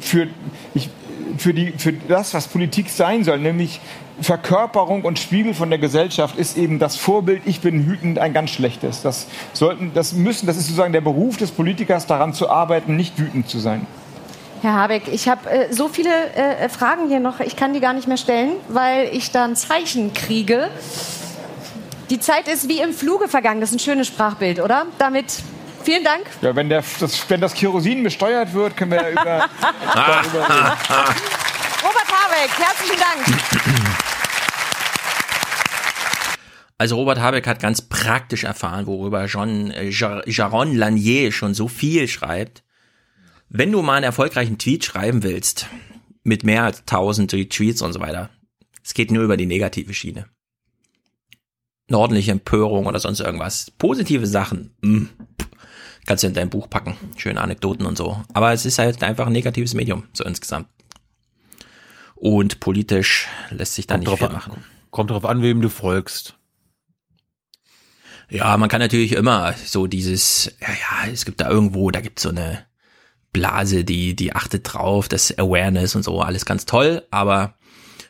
für, 0.00 0.28
ich, 0.74 0.90
für, 1.38 1.54
die, 1.54 1.72
für 1.72 1.92
das, 1.92 2.34
was 2.34 2.48
Politik 2.48 2.90
sein 2.90 3.24
soll, 3.24 3.38
nämlich 3.38 3.80
Verkörperung 4.20 5.02
und 5.02 5.18
Spiegel 5.18 5.54
von 5.54 5.70
der 5.70 5.78
Gesellschaft, 5.78 6.36
ist 6.36 6.58
eben 6.58 6.78
das 6.78 6.96
Vorbild, 6.96 7.42
ich 7.46 7.60
bin 7.60 7.86
wütend, 7.86 8.18
ein 8.18 8.32
ganz 8.32 8.50
schlechtes. 8.50 9.02
Das, 9.02 9.26
sollten, 9.52 9.92
das, 9.94 10.12
müssen, 10.12 10.46
das 10.46 10.56
ist 10.56 10.64
sozusagen 10.64 10.92
der 10.92 11.00
Beruf 11.00 11.36
des 11.36 11.50
Politikers, 11.50 12.06
daran 12.06 12.34
zu 12.34 12.50
arbeiten, 12.50 12.96
nicht 12.96 13.18
wütend 13.18 13.48
zu 13.48 13.58
sein. 13.58 13.86
Herr 14.62 14.74
Habeck, 14.74 15.08
ich 15.10 15.26
habe 15.28 15.48
äh, 15.50 15.72
so 15.72 15.88
viele 15.88 16.10
äh, 16.34 16.68
Fragen 16.68 17.08
hier 17.08 17.20
noch, 17.20 17.40
ich 17.40 17.56
kann 17.56 17.72
die 17.72 17.80
gar 17.80 17.94
nicht 17.94 18.06
mehr 18.06 18.18
stellen, 18.18 18.52
weil 18.68 19.08
ich 19.12 19.30
da 19.30 19.44
ein 19.44 19.56
Zeichen 19.56 20.12
kriege. 20.12 20.68
Die 22.10 22.20
Zeit 22.20 22.46
ist 22.46 22.68
wie 22.68 22.80
im 22.80 22.92
Fluge 22.92 23.28
vergangen. 23.28 23.60
Das 23.60 23.70
ist 23.70 23.76
ein 23.76 23.78
schönes 23.78 24.06
Sprachbild, 24.08 24.60
oder? 24.60 24.84
Damit 24.98 25.32
vielen 25.82 26.04
Dank. 26.04 26.24
Ja, 26.42 26.54
wenn, 26.54 26.68
der, 26.68 26.82
das, 26.98 27.24
wenn 27.30 27.40
das 27.40 27.54
Kerosin 27.54 28.02
besteuert 28.02 28.52
wird, 28.52 28.76
können 28.76 28.90
wir 28.90 29.02
ja 29.02 29.10
über. 29.10 29.20
Robert 31.82 32.10
Habeck, 32.12 32.50
herzlichen 32.58 32.98
Dank. 33.00 33.40
Also 36.76 36.96
Robert 36.96 37.20
Habeck 37.20 37.46
hat 37.46 37.60
ganz 37.60 37.82
praktisch 37.82 38.44
erfahren, 38.44 38.86
worüber 38.86 39.26
Jean, 39.26 39.70
äh, 39.70 39.88
Jar- 39.90 40.22
Jaron 40.26 40.74
Lanier 40.74 41.30
schon 41.32 41.54
so 41.54 41.68
viel 41.68 42.08
schreibt. 42.08 42.62
Wenn 43.52 43.72
du 43.72 43.82
mal 43.82 43.96
einen 43.96 44.04
erfolgreichen 44.04 44.58
Tweet 44.58 44.84
schreiben 44.84 45.24
willst, 45.24 45.66
mit 46.22 46.44
mehr 46.44 46.62
als 46.62 46.80
1000 46.80 47.32
Retweets 47.34 47.82
und 47.82 47.92
so 47.92 47.98
weiter, 47.98 48.30
es 48.84 48.94
geht 48.94 49.10
nur 49.10 49.24
über 49.24 49.36
die 49.36 49.46
negative 49.46 49.92
Schiene. 49.92 50.26
Eine 51.88 51.98
ordentliche 51.98 52.30
Empörung 52.30 52.86
oder 52.86 53.00
sonst 53.00 53.18
irgendwas. 53.18 53.72
Positive 53.72 54.24
Sachen, 54.28 54.76
mh, 54.82 55.08
kannst 56.06 56.22
du 56.22 56.28
in 56.28 56.34
dein 56.34 56.48
Buch 56.48 56.70
packen. 56.70 56.96
Schöne 57.16 57.40
Anekdoten 57.40 57.86
und 57.86 57.98
so. 57.98 58.22
Aber 58.32 58.52
es 58.52 58.64
ist 58.64 58.78
halt 58.78 59.02
einfach 59.02 59.26
ein 59.26 59.32
negatives 59.32 59.74
Medium, 59.74 60.04
so 60.12 60.22
insgesamt. 60.22 60.68
Und 62.14 62.60
politisch 62.60 63.26
lässt 63.50 63.74
sich 63.74 63.88
da 63.88 63.94
Kommt 63.94 64.00
nicht 64.04 64.10
drauf 64.10 64.18
viel 64.20 64.28
an. 64.28 64.32
machen. 64.34 64.64
Kommt 64.90 65.10
darauf 65.10 65.24
an, 65.24 65.42
wem 65.42 65.60
du 65.60 65.68
folgst. 65.68 66.36
Ja, 68.28 68.56
man 68.56 68.68
kann 68.68 68.80
natürlich 68.80 69.12
immer 69.12 69.54
so 69.54 69.88
dieses, 69.88 70.54
ja, 70.60 70.68
ja, 70.68 71.10
es 71.12 71.24
gibt 71.24 71.40
da 71.40 71.50
irgendwo, 71.50 71.90
da 71.90 72.00
gibt 72.00 72.20
so 72.20 72.28
eine 72.28 72.64
Blase, 73.32 73.84
die, 73.84 74.14
die 74.16 74.34
achtet 74.34 74.72
drauf, 74.72 75.08
das 75.08 75.36
Awareness 75.38 75.94
und 75.94 76.02
so, 76.02 76.20
alles 76.20 76.44
ganz 76.44 76.66
toll, 76.66 77.06
aber 77.10 77.54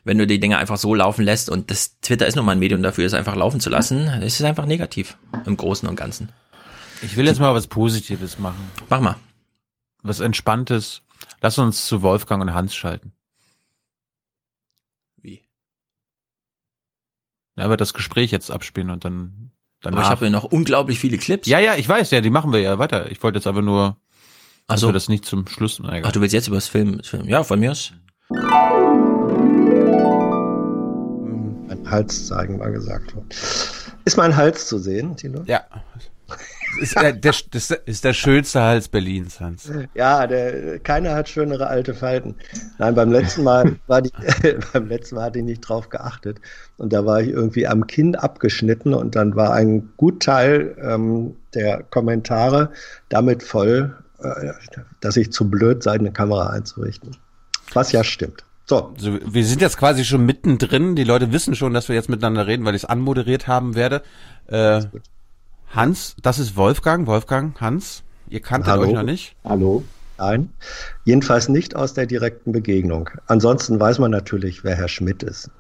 wenn 0.05 0.19
du 0.19 0.27
die 0.27 0.41
Dinge 0.41 0.59
einfach 0.59 0.79
so 0.79 0.95
laufen 0.95 1.25
lässt 1.25 1.51
und 1.51 1.71
das 1.71 2.01
Twitter 2.01 2.27
ist 2.27 2.37
nun 2.37 2.45
mal 2.47 2.53
ein 2.53 2.59
Medium 2.59 2.83
dafür, 2.83 3.05
es 3.05 3.15
einfach 3.15 3.37
laufen 3.37 3.61
zu 3.61 3.69
lassen, 3.71 4.09
ist 4.23 4.41
es 4.41 4.47
einfach 4.47 4.67
negativ 4.67 5.19
im 5.45 5.57
Großen 5.57 5.89
und 5.89 5.97
Ganzen. 5.97 6.31
Ich 7.03 7.17
will 7.17 7.27
jetzt 7.27 7.41
mal 7.41 7.55
was 7.55 7.67
Positives 7.67 8.39
machen. 8.39 8.71
Mach 8.89 9.01
mal. 9.01 9.17
Was 10.03 10.21
Entspanntes. 10.21 11.03
Lass 11.41 11.59
uns 11.59 11.87
zu 11.87 12.03
Wolfgang 12.03 12.43
und 12.43 12.55
Hans 12.55 12.75
schalten. 12.75 13.13
Wie? 15.17 15.43
Ja, 17.57 17.65
aber 17.65 17.77
das 17.77 17.95
Gespräch 17.95 18.31
jetzt 18.31 18.51
abspielen 18.51 18.91
und 18.91 19.05
dann 19.05 19.53
danach. 19.81 19.99
Aber 19.99 20.07
ich 20.07 20.11
habe 20.11 20.25
ja 20.27 20.31
noch 20.31 20.45
unglaublich 20.45 20.99
viele 20.99 21.19
Clips. 21.19 21.49
Ja, 21.49 21.59
ja, 21.59 21.77
ich 21.77 21.89
weiß, 21.89 22.11
ja, 22.11 22.21
die 22.21 22.31
machen 22.31 22.53
wir 22.53 22.61
ja 22.61 22.79
weiter. 22.79 23.11
Ich 23.11 23.23
wollte 23.23 23.39
jetzt 23.39 23.47
aber 23.47 23.63
nur, 23.63 23.97
Ach 24.67 24.75
dass 24.75 24.81
so. 24.81 24.89
wir 24.89 24.93
das 24.93 25.09
nicht 25.09 25.25
zum 25.25 25.47
Schluss. 25.47 25.81
Na, 25.81 25.97
egal. 25.97 26.09
Ach, 26.09 26.13
du 26.13 26.21
willst 26.21 26.33
jetzt 26.33 26.49
über 26.49 26.57
das 26.57 26.69
Film, 26.69 27.03
Film. 27.03 27.29
Ja, 27.29 27.43
von 27.43 27.61
mir 27.61 27.73
aus. 27.73 27.93
Mein 31.69 31.91
Hals 31.91 32.27
zeigen, 32.27 32.59
war 32.61 32.71
gesagt 32.71 33.15
worden. 33.15 33.29
Ist 34.05 34.17
mein 34.17 34.37
Hals 34.37 34.67
zu 34.67 34.79
sehen, 34.79 35.17
Tilo? 35.17 35.43
Ja. 35.47 35.65
Das 36.79 36.83
ist 36.83 36.95
der, 37.01 37.13
der, 37.13 37.35
das 37.51 37.71
ist 37.71 38.05
der 38.05 38.13
schönste 38.13 38.61
Hals 38.61 38.89
Berlins, 38.89 39.41
Hans. 39.41 39.71
Ja, 39.95 40.27
der, 40.27 40.79
keiner 40.79 41.15
hat 41.15 41.29
schönere 41.29 41.67
alte 41.67 41.95
Falten. 41.95 42.37
Nein, 42.79 42.95
beim 42.95 43.11
letzten 43.11 43.43
Mal 43.43 43.77
war 43.87 44.03
die, 44.03 44.13
beim 44.73 44.87
letzten 44.89 45.17
Mal 45.17 45.25
hatte 45.25 45.41
ich 45.41 45.45
nicht 45.45 45.61
drauf 45.61 45.89
geachtet. 45.89 46.41
Und 46.77 46.93
da 46.93 47.05
war 47.05 47.21
ich 47.21 47.31
irgendwie 47.31 47.67
am 47.67 47.87
Kinn 47.87 48.15
abgeschnitten 48.15 48.95
und 48.95 49.17
dann 49.17 49.35
war 49.35 49.53
ein 49.53 49.91
Gutteil 49.97 50.77
ähm, 50.81 51.37
der 51.55 51.83
Kommentare 51.83 52.71
damit 53.09 53.43
voll, 53.43 53.97
dass 55.01 55.17
ich 55.17 55.33
zu 55.33 55.49
blöd 55.49 55.83
sei, 55.83 55.93
eine 55.93 56.13
Kamera 56.13 56.51
einzurichten. 56.51 57.17
Was 57.73 57.93
ja 57.93 58.05
stimmt. 58.05 58.45
So. 58.67 58.93
Also, 58.95 59.19
wir 59.25 59.45
sind 59.45 59.61
jetzt 59.61 59.79
quasi 59.79 60.05
schon 60.05 60.25
mittendrin. 60.25 60.95
Die 60.95 61.05
Leute 61.05 61.33
wissen 61.33 61.55
schon, 61.57 61.75
dass 61.75 61.89
wir 61.89 61.97
jetzt 61.97 62.09
miteinander 62.09 62.47
reden, 62.47 62.65
weil 62.65 62.75
ich 62.75 62.85
es 62.85 62.89
anmoderiert 62.89 63.49
haben 63.49 63.75
werde. 63.75 64.03
Äh, 64.47 64.83
Hans, 65.69 66.17
das 66.23 66.39
ist 66.39 66.57
Wolfgang. 66.57 67.07
Wolfgang, 67.07 67.61
Hans, 67.61 68.03
ihr 68.29 68.41
kanntet 68.41 68.71
Hallo. 68.71 68.83
euch 68.83 68.93
noch 68.93 69.03
nicht. 69.03 69.37
Hallo. 69.45 69.85
Nein, 70.19 70.51
jedenfalls 71.05 71.49
nicht 71.49 71.75
aus 71.75 71.95
der 71.95 72.05
direkten 72.05 72.53
Begegnung. 72.53 73.09
Ansonsten 73.27 73.81
weiß 73.81 73.99
man 74.01 74.11
natürlich, 74.11 74.65
wer 74.65 74.77
Herr 74.77 74.89
Schmidt 74.89 75.23
ist. 75.23 75.51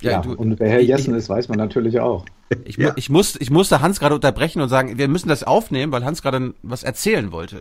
Ja, 0.00 0.10
Ja, 0.12 0.20
du- 0.20 0.34
und 0.34 0.58
wer 0.60 0.68
Herr 0.68 0.80
ich- 0.80 0.88
Jessen 0.88 1.14
ist, 1.14 1.28
weiß 1.28 1.48
man 1.48 1.58
natürlich 1.58 2.00
auch. 2.00 2.24
Ich, 2.64 2.78
mu 2.78 2.90
ich, 2.96 3.08
muss, 3.10 3.36
ich 3.36 3.50
musste 3.50 3.80
Hans 3.80 4.00
gerade 4.00 4.14
unterbrechen 4.14 4.60
und 4.60 4.68
sagen, 4.68 4.98
wir 4.98 5.08
müssen 5.08 5.28
das 5.28 5.44
aufnehmen, 5.44 5.92
weil 5.92 6.04
Hans 6.04 6.22
gerade 6.22 6.52
was 6.62 6.82
erzählen 6.82 7.32
wollte. 7.32 7.60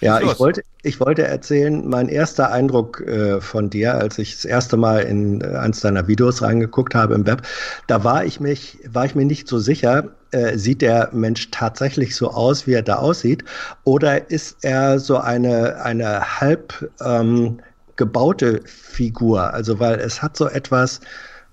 Ja, 0.00 0.20
ich 0.20 0.38
wollte, 0.40 0.62
ich 0.82 0.98
wollte 0.98 1.22
erzählen, 1.22 1.88
mein 1.88 2.08
erster 2.08 2.50
Eindruck 2.50 3.00
äh, 3.02 3.40
von 3.40 3.70
dir, 3.70 3.94
als 3.94 4.18
ich 4.18 4.34
das 4.34 4.44
erste 4.44 4.76
Mal 4.76 5.02
in 5.02 5.40
äh, 5.42 5.46
eins 5.56 5.80
deiner 5.80 6.08
Videos 6.08 6.42
reingeguckt 6.42 6.96
habe 6.96 7.14
im 7.14 7.24
Web, 7.24 7.42
da 7.86 8.02
war 8.02 8.24
ich 8.24 8.40
mich, 8.40 8.78
war 8.90 9.04
ich 9.06 9.14
mir 9.14 9.24
nicht 9.24 9.46
so 9.46 9.60
sicher, 9.60 10.08
äh, 10.32 10.58
sieht 10.58 10.82
der 10.82 11.10
Mensch 11.12 11.52
tatsächlich 11.52 12.16
so 12.16 12.32
aus, 12.32 12.66
wie 12.66 12.72
er 12.72 12.82
da 12.82 12.96
aussieht, 12.96 13.44
oder 13.84 14.28
ist 14.30 14.56
er 14.64 14.98
so 14.98 15.18
eine, 15.18 15.80
eine 15.84 16.40
halb 16.40 16.90
ähm, 17.00 17.60
gebaute 17.96 18.60
Figur? 18.64 19.52
Also, 19.54 19.78
weil 19.80 19.98
es 20.00 20.22
hat 20.22 20.36
so 20.36 20.48
etwas, 20.48 21.00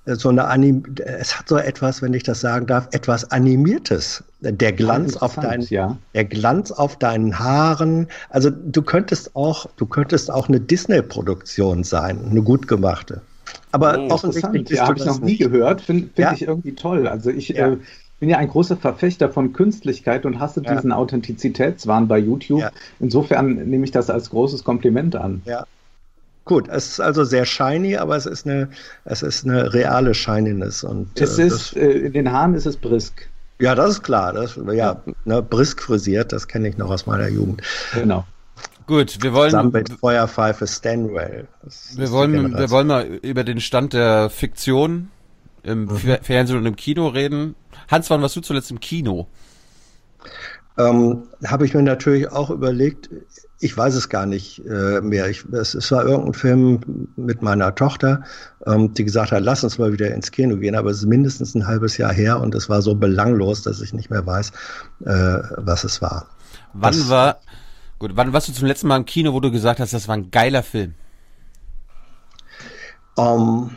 äh, 0.06 0.16
so 0.16 0.30
eine 0.30 0.46
Anim 0.46 0.84
es 1.04 1.38
hat 1.38 1.48
so 1.50 1.58
etwas, 1.58 2.02
wenn 2.02 2.14
ich 2.14 2.24
das 2.24 2.42
sagen 2.42 2.66
darf, 2.68 2.88
etwas 2.92 3.32
Animiertes. 3.32 4.24
Der 4.42 4.72
Glanz 4.72 5.18
auf 5.18 5.36
deinen, 5.36 5.64
ja. 5.64 5.98
der 6.14 6.26
Glanz 6.26 6.72
auf 6.72 6.98
deinen 6.98 7.40
Haaren. 7.40 8.08
Also 8.30 8.50
du 8.50 8.82
könntest 8.82 9.36
auch, 9.36 9.68
du 9.78 9.86
könntest 9.86 10.32
auch 10.32 10.48
eine 10.48 10.60
Disney-Produktion 10.60 11.84
sein, 11.84 12.20
eine 12.30 12.42
gut 12.42 12.68
gemachte. 12.68 13.22
Aber 13.72 13.98
Oh, 14.00 14.10
offensichtlich 14.12 14.70
ja, 14.70 14.88
habe 14.88 14.98
ich 14.98 15.06
noch 15.06 15.20
nie 15.20 15.38
gehört. 15.38 15.82
Finde 15.82 16.04
find 16.04 16.18
Ja. 16.18 16.34
ich 16.34 16.44
irgendwie 16.44 16.76
toll. 16.76 17.08
Also 17.08 17.30
ich 17.30 17.50
Ja. 17.50 17.74
äh, 17.74 17.78
bin 18.20 18.30
ja 18.30 18.38
ein 18.38 18.48
großer 18.48 18.78
Verfechter 18.78 19.30
von 19.30 19.54
Künstlichkeit 19.54 20.26
und 20.26 20.40
hasse 20.40 20.62
diesen 20.62 20.92
Authentizitätswahn 20.92 22.08
bei 22.08 22.18
YouTube. 22.18 22.64
Insofern 23.00 23.56
nehme 23.70 23.84
ich 23.86 23.92
das 23.92 24.10
als 24.10 24.30
großes 24.32 24.64
Kompliment 24.64 25.16
an. 25.16 25.42
Ja. 25.46 25.66
Gut, 26.48 26.68
es 26.70 26.88
ist 26.88 27.00
also 27.02 27.24
sehr 27.26 27.46
shiny, 27.46 27.98
aber 27.98 28.16
es 28.16 28.26
ist 28.26 28.48
eine, 28.48 28.70
es 29.06 29.22
ist 29.22 29.46
eine 29.46 29.74
reale 29.74 30.14
Shininess 30.14 30.84
und 30.84 31.20
Es 31.20 31.38
äh, 31.38 31.46
ist, 31.48 31.76
äh, 31.76 31.92
in 31.92 32.14
den 32.14 32.32
Haaren 32.32 32.54
ist 32.54 32.66
es 32.66 32.78
brisk. 32.78 33.30
Ja, 33.60 33.76
das 33.76 33.92
ist 33.92 34.04
klar. 34.04 34.34
Das, 34.34 34.58
ja, 34.74 35.02
ne, 35.26 35.42
brisk 35.42 35.82
frisiert, 35.82 36.32
das 36.32 36.48
kenne 36.48 36.70
ich 36.70 36.78
noch 36.78 36.90
aus 36.90 37.06
meiner 37.06 37.28
Jugend. 37.28 37.62
Genau. 37.94 38.26
Gut, 38.86 39.22
wir 39.22 39.34
wollen- 39.34 39.50
Zusammen 39.50 39.72
mit 39.74 39.92
Feuerpfeife 39.92 40.66
Stanwell. 40.66 41.48
Das 41.64 41.98
Wir 41.98 42.12
wollen, 42.12 42.58
wir 42.58 42.70
wollen 42.70 42.88
mal 42.88 43.06
über 43.06 43.44
den 43.44 43.60
Stand 43.60 43.92
der 43.92 44.30
Fiktion 44.30 45.10
im 45.64 45.90
Fer- 45.90 46.24
Fernsehen 46.24 46.60
und 46.60 46.66
im 46.66 46.78
Kino 46.78 47.08
reden. 47.10 47.56
Hans, 47.92 48.10
wann 48.10 48.22
warst 48.22 48.38
du 48.38 48.42
zuletzt 48.42 48.72
im 48.72 48.80
Kino? 48.80 49.28
Ähm, 50.78 51.24
Habe 51.46 51.66
ich 51.66 51.74
mir 51.74 51.82
natürlich 51.82 52.32
auch 52.32 52.50
überlegt, 52.50 53.10
ich 53.60 53.76
weiß 53.76 53.96
es 53.96 54.10
gar 54.10 54.26
nicht 54.26 54.64
äh, 54.68 55.02
mehr. 55.02 55.30
Ich, 55.30 55.44
es, 55.52 55.74
es 55.74 55.92
war 55.92 56.06
irgendein 56.06 56.34
Film 56.34 56.80
mit 57.16 57.42
meiner 57.42 57.74
Tochter, 57.74 58.24
ähm, 58.66 58.94
die 58.94 59.04
gesagt 59.04 59.32
hat, 59.32 59.44
lass 59.44 59.64
uns 59.64 59.78
mal 59.80 59.92
wieder 59.92 60.14
ins 60.14 60.32
Kino 60.32 60.58
gehen, 60.58 60.76
aber 60.76 60.92
es 60.92 60.98
ist 61.00 61.06
mindestens 61.08 61.56
ein 61.56 61.66
halbes 61.66 61.98
Jahr 61.98 62.14
her 62.14 62.40
und 62.40 62.54
es 62.54 62.70
war 62.70 62.82
so 62.82 62.94
belanglos, 62.96 63.64
dass 63.64 63.82
ich 63.82 63.94
nicht 63.94 64.10
mehr 64.12 64.26
weiß, 64.26 64.52
äh, 65.06 65.40
was 65.58 65.84
es 65.84 66.02
war. 66.02 66.28
Wann 66.74 66.94
Das- 66.94 67.10
war, 67.10 67.40
gut, 67.98 68.12
wann 68.14 68.32
warst 68.32 68.48
du 68.48 68.54
zum 68.54 68.68
letzten 68.68 68.88
Mal 68.88 68.98
im 68.98 69.06
Kino, 69.06 69.34
wo 69.34 69.40
du 69.40 69.52
gesagt 69.52 69.80
hast, 69.80 69.94
das 69.94 70.08
war 70.08 70.16
ein 70.16 70.30
geiler 70.30 70.62
Film? 70.62 70.94
Ähm, 73.18 73.72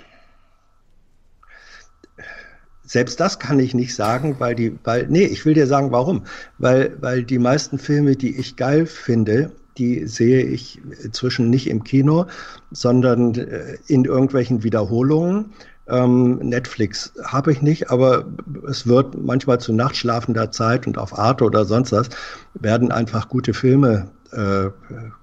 selbst 2.83 3.21
das 3.21 3.39
kann 3.39 3.59
ich 3.61 3.73
nicht 3.73 3.95
sagen, 3.95 4.37
weil 4.41 4.55
die, 4.55 4.77
weil, 4.85 5.07
nee, 5.09 5.25
ich 5.25 5.45
will 5.47 5.55
dir 5.55 5.67
sagen, 5.67 5.93
warum. 5.93 6.25
Weil, 6.59 6.97
weil 7.01 7.23
die 7.23 7.39
meisten 7.39 7.79
Filme, 7.79 8.17
die 8.17 8.37
ich 8.37 8.57
geil 8.57 8.85
finde, 8.87 9.53
die 9.81 10.07
sehe 10.07 10.43
ich 10.45 10.81
inzwischen 11.03 11.49
nicht 11.49 11.69
im 11.69 11.83
Kino, 11.83 12.27
sondern 12.71 13.35
äh, 13.35 13.79
in 13.87 14.05
irgendwelchen 14.05 14.63
Wiederholungen. 14.63 15.53
Ähm, 15.89 16.37
Netflix 16.37 17.13
habe 17.25 17.51
ich 17.51 17.63
nicht, 17.63 17.91
aber 17.91 18.27
es 18.69 18.87
wird 18.87 19.17
manchmal 19.17 19.59
zu 19.59 19.73
nachtschlafender 19.73 20.53
Zeit 20.53 20.87
und 20.87 20.99
auf 20.99 21.19
Arte 21.19 21.45
oder 21.45 21.65
sonst 21.65 21.93
was 21.93 22.11
werden 22.55 22.93
einfach 22.93 23.29
gute 23.29 23.55
Filme 23.55 24.09
äh, 24.33 24.69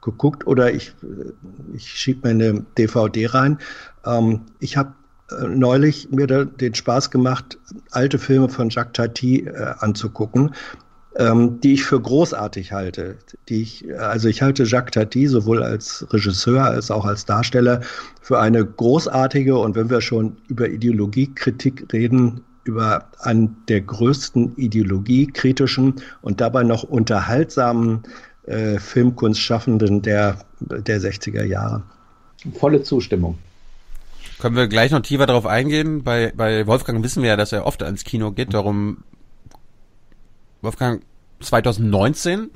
geguckt 0.02 0.48
oder 0.48 0.74
ich, 0.74 0.94
ich 1.74 1.88
schiebe 1.88 2.28
mir 2.28 2.32
eine 2.32 2.66
DVD 2.78 3.28
rein. 3.28 3.60
Ähm, 4.06 4.42
ich 4.60 4.76
habe 4.76 4.94
äh, 5.30 5.48
neulich 5.48 6.10
mir 6.10 6.28
den 6.28 6.74
Spaß 6.74 7.12
gemacht, 7.12 7.60
alte 7.92 8.18
Filme 8.18 8.50
von 8.50 8.70
Jacques 8.70 8.94
Tati 8.94 9.46
äh, 9.46 9.74
anzugucken, 9.80 10.54
ähm, 11.18 11.60
die 11.62 11.74
ich 11.74 11.84
für 11.84 12.00
großartig 12.00 12.72
halte. 12.72 13.18
Die 13.50 13.62
ich, 13.62 13.86
also 14.00 14.28
ich 14.28 14.42
halte 14.42 14.64
Jacques 14.64 14.92
Tati 14.92 15.28
sowohl 15.28 15.64
als 15.64 16.06
Regisseur 16.12 16.64
als 16.64 16.92
auch 16.92 17.06
als 17.06 17.26
Darsteller 17.26 17.82
für 18.22 18.40
eine 18.40 18.64
großartige 18.64 19.58
und 19.58 19.76
wenn 19.76 19.90
wir 19.90 20.02
schon 20.02 20.38
über 20.48 20.70
Ideologiekritik 20.70 21.92
reden, 21.92 22.42
über 22.66 23.06
einen 23.20 23.56
der 23.68 23.82
größten 23.82 24.58
ideologiekritischen 24.58 25.96
und 26.22 26.42
dabei 26.42 26.64
noch 26.64 26.84
unterhaltsamen 26.84 28.04
äh, 28.46 28.78
Filmkunstschaffenden 28.78 30.02
der, 30.02 30.40
der 30.60 31.02
60er 31.02 31.44
Jahre. 31.44 31.84
Volle 32.54 32.84
Zustimmung. 32.84 33.38
Können 34.40 34.56
wir 34.56 34.68
gleich 34.68 34.92
noch 34.92 35.02
tiefer 35.02 35.26
darauf 35.26 35.48
eingehen? 35.48 36.04
Bei, 36.04 36.32
bei 36.36 36.68
Wolfgang 36.68 37.04
wissen 37.04 37.24
wir 37.24 37.30
ja, 37.30 37.38
dass 37.38 37.54
er 37.54 37.66
oft 37.66 37.82
ans 37.82 38.04
Kino 38.04 38.32
geht. 38.32 38.54
Darum, 38.54 38.98
Wolfgang, 40.68 41.02
2019, 41.40 42.50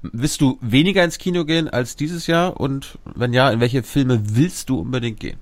willst 0.00 0.40
du 0.40 0.56
weniger 0.62 1.04
ins 1.04 1.18
Kino 1.18 1.44
gehen 1.44 1.68
als 1.68 1.96
dieses 1.96 2.26
Jahr? 2.26 2.58
Und 2.58 2.98
wenn 3.14 3.34
ja, 3.34 3.50
in 3.50 3.60
welche 3.60 3.82
Filme 3.82 4.22
willst 4.24 4.70
du 4.70 4.80
unbedingt 4.80 5.20
gehen? 5.20 5.36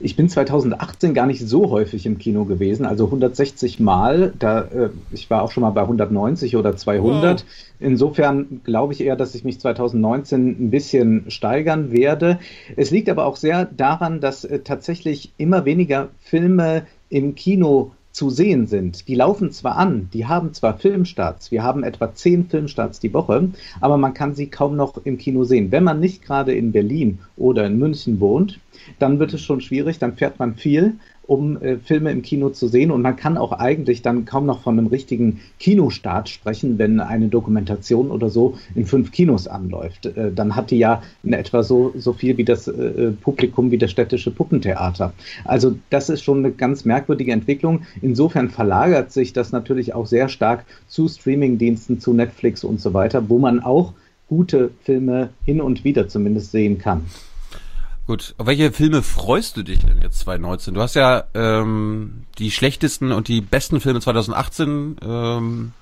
Ich 0.00 0.16
bin 0.16 0.28
2018 0.28 1.14
gar 1.14 1.26
nicht 1.26 1.40
so 1.40 1.70
häufig 1.70 2.04
im 2.04 2.18
Kino 2.18 2.44
gewesen, 2.44 2.84
also 2.84 3.06
160 3.06 3.80
Mal. 3.80 4.34
Da, 4.38 4.64
äh, 4.64 4.90
ich 5.12 5.30
war 5.30 5.40
auch 5.40 5.50
schon 5.50 5.62
mal 5.62 5.70
bei 5.70 5.80
190 5.80 6.58
oder 6.58 6.76
200. 6.76 7.40
Wow. 7.40 7.46
Insofern 7.80 8.60
glaube 8.62 8.92
ich 8.92 9.00
eher, 9.00 9.16
dass 9.16 9.34
ich 9.34 9.44
mich 9.44 9.58
2019 9.58 10.66
ein 10.66 10.70
bisschen 10.70 11.30
steigern 11.30 11.90
werde. 11.90 12.38
Es 12.76 12.90
liegt 12.90 13.08
aber 13.08 13.24
auch 13.24 13.36
sehr 13.36 13.64
daran, 13.64 14.20
dass 14.20 14.44
äh, 14.44 14.58
tatsächlich 14.58 15.32
immer 15.38 15.64
weniger 15.64 16.08
Filme 16.20 16.86
im 17.08 17.34
Kino 17.34 17.92
zu 18.14 18.30
sehen 18.30 18.68
sind. 18.68 19.08
Die 19.08 19.16
laufen 19.16 19.50
zwar 19.50 19.76
an, 19.76 20.08
die 20.14 20.26
haben 20.26 20.54
zwar 20.54 20.78
Filmstarts, 20.78 21.50
wir 21.50 21.64
haben 21.64 21.82
etwa 21.82 22.14
zehn 22.14 22.48
Filmstarts 22.48 23.00
die 23.00 23.12
Woche, 23.12 23.48
aber 23.80 23.96
man 23.98 24.14
kann 24.14 24.36
sie 24.36 24.46
kaum 24.46 24.76
noch 24.76 24.98
im 25.04 25.18
Kino 25.18 25.42
sehen. 25.42 25.72
Wenn 25.72 25.82
man 25.82 25.98
nicht 25.98 26.24
gerade 26.24 26.54
in 26.54 26.70
Berlin 26.70 27.18
oder 27.36 27.66
in 27.66 27.76
München 27.76 28.20
wohnt, 28.20 28.60
dann 28.98 29.18
wird 29.18 29.34
es 29.34 29.42
schon 29.42 29.60
schwierig, 29.60 29.98
dann 29.98 30.16
fährt 30.16 30.38
man 30.38 30.54
viel, 30.54 30.94
um 31.26 31.60
äh, 31.62 31.78
Filme 31.78 32.10
im 32.10 32.22
Kino 32.22 32.50
zu 32.50 32.68
sehen 32.68 32.90
und 32.90 33.02
man 33.02 33.16
kann 33.16 33.38
auch 33.38 33.52
eigentlich 33.52 34.02
dann 34.02 34.24
kaum 34.24 34.46
noch 34.46 34.62
von 34.62 34.78
einem 34.78 34.88
richtigen 34.88 35.40
Kinostart 35.58 36.28
sprechen, 36.28 36.78
wenn 36.78 37.00
eine 37.00 37.28
Dokumentation 37.28 38.10
oder 38.10 38.28
so 38.28 38.56
in 38.74 38.84
fünf 38.84 39.10
Kinos 39.10 39.48
anläuft. 39.48 40.06
Äh, 40.06 40.32
dann 40.32 40.54
hat 40.54 40.70
die 40.70 40.78
ja 40.78 41.02
in 41.22 41.32
etwa 41.32 41.62
so, 41.62 41.94
so 41.96 42.12
viel 42.12 42.36
wie 42.36 42.44
das 42.44 42.68
äh, 42.68 43.12
Publikum 43.12 43.70
wie 43.70 43.78
das 43.78 43.90
städtische 43.90 44.30
Puppentheater. 44.30 45.12
Also 45.44 45.76
das 45.90 46.10
ist 46.10 46.22
schon 46.22 46.38
eine 46.38 46.52
ganz 46.52 46.84
merkwürdige 46.84 47.32
Entwicklung. 47.32 47.82
Insofern 48.02 48.50
verlagert 48.50 49.12
sich 49.12 49.32
das 49.32 49.52
natürlich 49.52 49.94
auch 49.94 50.06
sehr 50.06 50.28
stark 50.28 50.64
zu 50.88 51.08
Streamingdiensten, 51.08 52.00
zu 52.00 52.12
Netflix 52.12 52.64
und 52.64 52.80
so 52.80 52.92
weiter, 52.92 53.28
wo 53.28 53.38
man 53.38 53.60
auch 53.60 53.94
gute 54.28 54.70
Filme 54.82 55.30
hin 55.44 55.60
und 55.60 55.84
wieder 55.84 56.08
zumindest 56.08 56.50
sehen 56.52 56.78
kann. 56.78 57.02
Gut, 58.06 58.34
auf 58.36 58.46
welche 58.46 58.70
Filme 58.70 59.02
freust 59.02 59.56
du 59.56 59.62
dich 59.62 59.78
denn 59.78 60.02
jetzt 60.02 60.18
2019? 60.20 60.74
Du 60.74 60.82
hast 60.82 60.94
ja 60.94 61.24
ähm, 61.32 62.24
die 62.38 62.50
schlechtesten 62.50 63.12
und 63.12 63.28
die 63.28 63.40
besten 63.40 63.80
Filme 63.80 64.00
2018 64.00 64.96
ähm, 65.02 65.72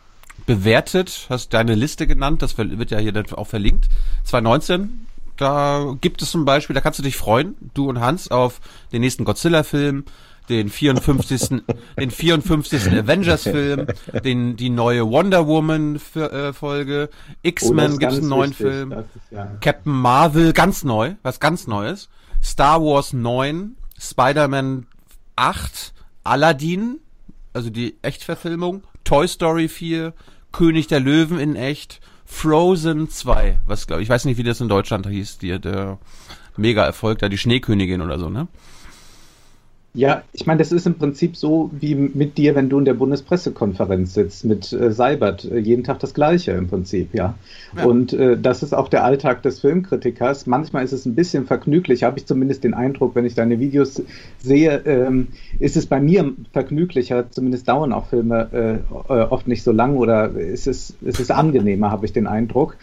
bewertet, 0.46 1.26
hast 1.30 1.52
deine 1.52 1.74
Liste 1.74 2.06
genannt, 2.06 2.42
das 2.42 2.56
wird 2.58 2.92
ja 2.92 2.98
hier 2.98 3.12
dann 3.12 3.26
auch 3.32 3.48
verlinkt. 3.48 3.88
2019, 4.22 5.08
da 5.36 5.96
gibt 6.00 6.22
es 6.22 6.30
zum 6.30 6.44
Beispiel, 6.44 6.74
da 6.74 6.80
kannst 6.80 7.00
du 7.00 7.02
dich 7.02 7.16
freuen, 7.16 7.56
du 7.74 7.88
und 7.88 7.98
Hans, 7.98 8.30
auf 8.30 8.60
den 8.92 9.00
nächsten 9.00 9.24
Godzilla-Film, 9.24 10.04
den 10.48 10.68
54. 10.68 11.62
den 11.98 12.10
54. 12.10 12.90
Avengers-Film, 12.92 13.86
den 14.24 14.56
die 14.56 14.70
neue 14.70 15.08
Wonder 15.08 15.46
Woman-Folge, 15.46 17.10
Oh, 17.12 17.36
X-Men 17.42 17.92
ist 17.92 17.98
gibt's 18.00 18.16
einen 18.18 18.28
neuen 18.28 18.50
wichtig, 18.50 18.66
Film, 18.66 18.92
ist 18.92 19.06
ja- 19.30 19.46
Captain 19.60 19.92
Marvel, 19.92 20.52
ganz 20.52 20.84
neu, 20.84 21.14
was 21.22 21.40
ganz 21.40 21.66
Neues, 21.66 22.08
Star 22.42 22.80
Wars 22.82 23.12
9, 23.12 23.76
Spider-Man 23.98 24.86
8, 25.36 25.92
Aladdin, 26.24 26.98
also 27.52 27.70
die 27.70 27.96
Echtverfilmung, 28.02 28.82
Toy 29.04 29.26
Story 29.28 29.68
4, 29.68 30.12
König 30.52 30.86
der 30.88 31.00
Löwen 31.00 31.38
in 31.38 31.56
echt, 31.56 32.00
Frozen 32.24 33.08
2, 33.10 33.60
was 33.66 33.86
glaube 33.86 34.02
ich, 34.02 34.08
weiß 34.08 34.24
nicht, 34.24 34.38
wie 34.38 34.42
das 34.42 34.60
in 34.60 34.68
Deutschland 34.68 35.06
hieß, 35.06 35.38
die, 35.38 35.58
der 35.60 35.98
Mega-Erfolg, 36.56 37.18
da 37.18 37.28
die 37.28 37.38
Schneekönigin 37.38 38.00
oder 38.00 38.18
so, 38.18 38.28
ne? 38.30 38.48
Ja, 39.94 40.22
ich 40.32 40.46
meine, 40.46 40.58
das 40.58 40.72
ist 40.72 40.86
im 40.86 40.94
Prinzip 40.94 41.36
so 41.36 41.70
wie 41.78 41.94
mit 41.94 42.38
dir, 42.38 42.54
wenn 42.54 42.70
du 42.70 42.78
in 42.78 42.86
der 42.86 42.94
Bundespressekonferenz 42.94 44.14
sitzt 44.14 44.46
mit 44.46 44.72
äh, 44.72 44.90
Seibert. 44.90 45.44
Äh, 45.44 45.58
jeden 45.58 45.84
Tag 45.84 45.98
das 45.98 46.14
Gleiche 46.14 46.52
im 46.52 46.66
Prinzip, 46.66 47.14
ja. 47.14 47.34
ja. 47.76 47.84
Und 47.84 48.14
äh, 48.14 48.38
das 48.38 48.62
ist 48.62 48.72
auch 48.72 48.88
der 48.88 49.04
Alltag 49.04 49.42
des 49.42 49.60
Filmkritikers. 49.60 50.46
Manchmal 50.46 50.82
ist 50.82 50.92
es 50.92 51.04
ein 51.04 51.14
bisschen 51.14 51.44
vergnüglich, 51.44 52.04
habe 52.04 52.18
ich 52.18 52.24
zumindest 52.24 52.64
den 52.64 52.72
Eindruck, 52.72 53.14
wenn 53.14 53.26
ich 53.26 53.34
deine 53.34 53.60
Videos 53.60 54.02
sehe, 54.38 54.80
ähm, 54.86 55.28
ist 55.58 55.76
es 55.76 55.84
bei 55.84 56.00
mir 56.00 56.32
vergnüglicher. 56.52 57.30
Zumindest 57.30 57.68
dauern 57.68 57.92
auch 57.92 58.06
Filme 58.06 58.48
äh, 59.10 59.12
äh 59.12 59.22
oft 59.24 59.46
nicht 59.46 59.62
so 59.62 59.72
lang 59.72 59.96
oder 59.98 60.30
ist 60.30 60.66
es, 60.66 60.96
ist 61.02 61.20
es 61.20 61.30
angenehmer, 61.30 61.90
habe 61.90 62.06
ich 62.06 62.14
den 62.14 62.26
Eindruck. 62.26 62.78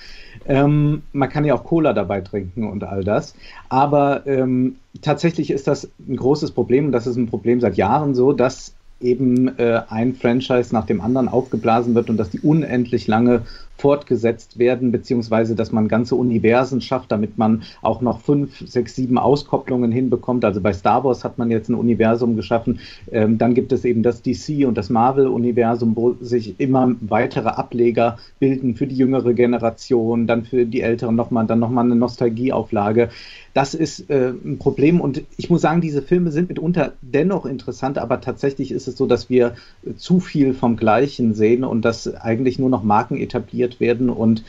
Ähm, 0.45 1.03
man 1.13 1.29
kann 1.29 1.45
ja 1.45 1.53
auch 1.53 1.63
Cola 1.63 1.93
dabei 1.93 2.21
trinken 2.21 2.67
und 2.67 2.83
all 2.83 3.03
das. 3.03 3.35
Aber 3.69 4.25
ähm, 4.27 4.77
tatsächlich 5.01 5.51
ist 5.51 5.67
das 5.67 5.89
ein 6.07 6.15
großes 6.15 6.51
Problem 6.51 6.87
und 6.87 6.91
das 6.91 7.07
ist 7.07 7.15
ein 7.15 7.27
Problem 7.27 7.59
seit 7.59 7.77
Jahren 7.77 8.15
so, 8.15 8.33
dass 8.33 8.73
eben 9.01 9.57
äh, 9.57 9.81
ein 9.89 10.13
Franchise 10.13 10.73
nach 10.73 10.85
dem 10.85 11.01
anderen 11.01 11.29
aufgeblasen 11.29 11.95
wird 11.95 12.09
und 12.09 12.17
dass 12.17 12.29
die 12.29 12.39
unendlich 12.39 13.07
lange 13.07 13.43
fortgesetzt 13.79 14.59
werden, 14.59 14.91
beziehungsweise 14.91 15.55
dass 15.55 15.71
man 15.71 15.87
ganze 15.87 16.15
Universen 16.15 16.81
schafft, 16.81 17.11
damit 17.11 17.37
man 17.37 17.63
auch 17.81 18.01
noch 18.01 18.21
fünf, 18.21 18.67
sechs, 18.67 18.95
sieben 18.95 19.17
Auskopplungen 19.17 19.91
hinbekommt. 19.91 20.45
Also 20.45 20.61
bei 20.61 20.73
Star 20.73 21.03
Wars 21.03 21.23
hat 21.23 21.37
man 21.37 21.49
jetzt 21.51 21.69
ein 21.69 21.75
Universum 21.75 22.35
geschaffen. 22.35 22.79
Ähm, 23.11 23.37
dann 23.37 23.53
gibt 23.53 23.71
es 23.71 23.85
eben 23.85 24.03
das 24.03 24.21
DC 24.21 24.67
und 24.67 24.77
das 24.77 24.89
Marvel-Universum, 24.89 25.95
wo 25.95 26.15
sich 26.21 26.59
immer 26.59 26.95
weitere 27.01 27.49
Ableger 27.49 28.17
bilden 28.39 28.75
für 28.75 28.87
die 28.87 28.95
jüngere 28.95 29.33
Generation, 29.33 30.27
dann 30.27 30.45
für 30.45 30.65
die 30.65 30.81
Älteren 30.81 31.15
nochmal, 31.15 31.45
dann 31.47 31.59
nochmal 31.59 31.85
eine 31.85 31.95
Nostalgieauflage. 31.95 33.09
Das 33.53 33.73
ist 33.73 34.09
äh, 34.09 34.29
ein 34.29 34.57
Problem 34.59 35.01
und 35.01 35.23
ich 35.37 35.49
muss 35.49 35.61
sagen, 35.61 35.81
diese 35.81 36.01
Filme 36.01 36.31
sind 36.31 36.49
mitunter 36.49 36.93
dennoch 37.01 37.45
interessant, 37.45 37.97
aber 37.97 38.21
tatsächlich 38.21 38.71
ist 38.71 38.87
es 38.87 38.95
so, 38.95 39.05
dass 39.05 39.29
wir 39.29 39.55
zu 39.97 40.19
viel 40.19 40.53
vom 40.53 40.77
Gleichen 40.77 41.33
sehen 41.33 41.63
und 41.63 41.83
dass 41.83 42.13
eigentlich 42.15 42.59
nur 42.59 42.69
noch 42.69 42.83
Marken 42.83 43.17
etabliert 43.17 43.68
werden 43.79 44.09
und 44.09 44.43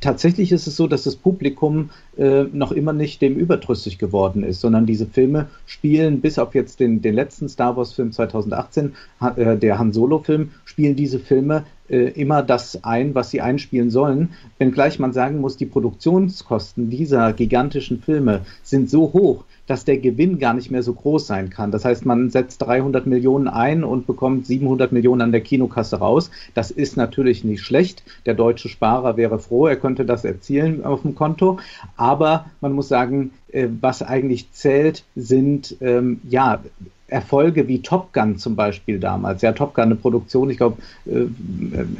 tatsächlich 0.00 0.52
ist 0.52 0.66
es 0.66 0.76
so, 0.76 0.86
dass 0.86 1.04
das 1.04 1.16
Publikum 1.16 1.90
äh, 2.16 2.44
noch 2.44 2.72
immer 2.72 2.92
nicht 2.92 3.20
dem 3.22 3.36
überdrüssig 3.36 3.98
geworden 3.98 4.42
ist, 4.42 4.60
sondern 4.60 4.86
diese 4.86 5.06
Filme 5.06 5.48
spielen 5.66 6.20
bis 6.20 6.38
auf 6.38 6.54
jetzt 6.54 6.80
den, 6.80 7.02
den 7.02 7.14
letzten 7.14 7.48
Star 7.48 7.76
Wars-Film 7.76 8.12
2018, 8.12 8.94
äh, 9.36 9.56
der 9.56 9.78
Han 9.78 9.92
Solo-Film, 9.92 10.50
spielen 10.64 10.96
diese 10.96 11.18
Filme 11.18 11.64
äh, 11.88 12.10
immer 12.10 12.42
das 12.42 12.84
ein, 12.84 13.14
was 13.14 13.30
sie 13.30 13.40
einspielen 13.40 13.90
sollen. 13.90 14.30
Wenngleich 14.58 14.98
man 14.98 15.12
sagen 15.12 15.40
muss, 15.40 15.56
die 15.56 15.66
Produktionskosten 15.66 16.90
dieser 16.90 17.32
gigantischen 17.32 18.00
Filme 18.00 18.42
sind 18.62 18.88
so 18.88 19.12
hoch, 19.12 19.44
dass 19.72 19.86
der 19.86 19.96
Gewinn 19.96 20.38
gar 20.38 20.52
nicht 20.52 20.70
mehr 20.70 20.82
so 20.82 20.92
groß 20.92 21.26
sein 21.26 21.48
kann. 21.48 21.70
Das 21.70 21.86
heißt, 21.86 22.04
man 22.04 22.28
setzt 22.28 22.60
300 22.60 23.06
Millionen 23.06 23.48
ein 23.48 23.84
und 23.84 24.06
bekommt 24.06 24.46
700 24.46 24.92
Millionen 24.92 25.22
an 25.22 25.32
der 25.32 25.40
Kinokasse 25.40 25.96
raus. 25.96 26.30
Das 26.52 26.70
ist 26.70 26.98
natürlich 26.98 27.42
nicht 27.42 27.62
schlecht. 27.62 28.02
Der 28.26 28.34
deutsche 28.34 28.68
Sparer 28.68 29.16
wäre 29.16 29.38
froh, 29.38 29.66
er 29.66 29.76
könnte 29.76 30.04
das 30.04 30.26
erzielen 30.26 30.84
auf 30.84 31.00
dem 31.00 31.14
Konto. 31.14 31.58
Aber 31.96 32.44
man 32.60 32.74
muss 32.74 32.88
sagen, 32.88 33.30
äh, 33.50 33.66
was 33.80 34.02
eigentlich 34.02 34.52
zählt, 34.52 35.04
sind 35.16 35.74
ähm, 35.80 36.20
ja 36.28 36.60
Erfolge 37.12 37.68
wie 37.68 37.82
Top 37.82 38.12
Gun 38.12 38.38
zum 38.38 38.56
Beispiel 38.56 38.98
damals. 38.98 39.42
Ja, 39.42 39.52
Top 39.52 39.74
Gun, 39.74 39.84
eine 39.84 39.94
Produktion, 39.96 40.50
ich 40.50 40.56
glaube, 40.56 40.78
äh, 41.06 41.26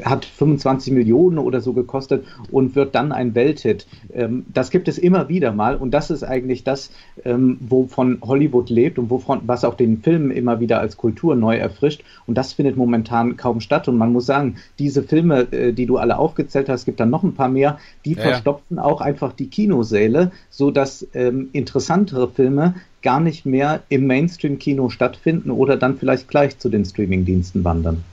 hat 0.04 0.24
25 0.24 0.92
Millionen 0.92 1.38
oder 1.38 1.60
so 1.60 1.72
gekostet 1.72 2.24
und 2.50 2.74
wird 2.74 2.94
dann 2.94 3.12
ein 3.12 3.34
Welthit. 3.34 3.86
Ähm, 4.12 4.46
das 4.52 4.70
gibt 4.70 4.88
es 4.88 4.98
immer 4.98 5.28
wieder 5.28 5.52
mal 5.52 5.76
und 5.76 5.92
das 5.92 6.10
ist 6.10 6.24
eigentlich 6.24 6.64
das, 6.64 6.90
ähm, 7.24 7.58
wovon 7.60 8.18
Hollywood 8.22 8.70
lebt 8.70 8.98
und 8.98 9.10
wovon, 9.10 9.42
was 9.46 9.64
auch 9.64 9.74
den 9.74 9.98
Film 10.02 10.30
immer 10.30 10.60
wieder 10.60 10.80
als 10.80 10.96
Kultur 10.96 11.36
neu 11.36 11.56
erfrischt. 11.56 12.02
Und 12.26 12.36
das 12.38 12.54
findet 12.54 12.76
momentan 12.76 13.36
kaum 13.36 13.60
statt. 13.60 13.88
Und 13.88 13.98
man 13.98 14.12
muss 14.12 14.26
sagen, 14.26 14.56
diese 14.78 15.02
Filme, 15.02 15.52
äh, 15.52 15.72
die 15.72 15.86
du 15.86 15.98
alle 15.98 16.18
aufgezählt 16.18 16.68
hast, 16.68 16.84
gibt 16.84 17.00
dann 17.00 17.10
noch 17.10 17.22
ein 17.22 17.34
paar 17.34 17.48
mehr, 17.48 17.78
die 18.04 18.14
ja. 18.14 18.22
verstopfen 18.22 18.78
auch 18.78 19.00
einfach 19.00 19.32
die 19.32 19.48
Kinosäle, 19.48 20.32
so 20.50 20.70
dass 20.70 21.06
ähm, 21.14 21.50
interessantere 21.52 22.28
Filme 22.28 22.74
gar 23.03 23.20
nicht 23.20 23.46
mehr 23.46 23.82
im 23.88 24.07
Mainstream-Kino 24.07 24.88
stattfinden 24.88 25.50
oder 25.50 25.76
dann 25.76 25.98
vielleicht 25.98 26.28
gleich 26.28 26.59
zu 26.59 26.68
den 26.68 26.84
Streaming-Diensten 26.84 27.64
wandern. 27.64 28.05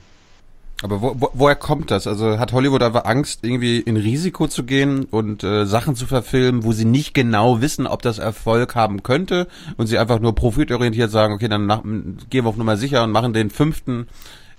Aber 0.82 1.02
wo, 1.02 1.14
wo, 1.18 1.30
woher 1.34 1.56
kommt 1.56 1.90
das? 1.90 2.06
Also 2.06 2.38
hat 2.38 2.52
Hollywood 2.52 2.82
einfach 2.82 3.04
Angst, 3.04 3.40
irgendwie 3.42 3.80
in 3.80 3.96
Risiko 3.96 4.48
zu 4.48 4.64
gehen 4.64 5.04
und 5.04 5.44
äh, 5.44 5.66
Sachen 5.66 5.94
zu 5.94 6.06
verfilmen, 6.06 6.64
wo 6.64 6.72
sie 6.72 6.86
nicht 6.86 7.12
genau 7.12 7.60
wissen, 7.60 7.86
ob 7.86 8.00
das 8.02 8.18
Erfolg 8.18 8.74
haben 8.74 9.02
könnte 9.02 9.46
und 9.76 9.88
sie 9.88 9.98
einfach 9.98 10.20
nur 10.20 10.34
profitorientiert 10.34 11.10
sagen, 11.10 11.34
okay, 11.34 11.48
dann 11.48 11.66
nach, 11.66 11.82
gehen 11.82 12.44
wir 12.44 12.46
auf 12.46 12.56
Nummer 12.56 12.78
sicher 12.78 13.04
und 13.04 13.12
machen 13.12 13.34
den 13.34 13.50
fünften 13.50 14.06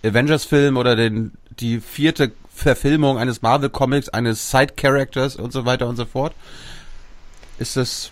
Avengers-Film 0.03 0.77
oder 0.77 0.95
den 0.95 1.31
die 1.59 1.79
vierte 1.79 2.31
Verfilmung 2.53 3.17
eines 3.17 3.41
Marvel-Comics, 3.41 4.09
eines 4.09 4.51
Side-Characters 4.51 5.37
und 5.37 5.51
so 5.51 5.65
weiter 5.65 5.87
und 5.87 5.95
so 5.95 6.05
fort. 6.05 6.33
Ist 7.57 7.77
das 7.77 8.11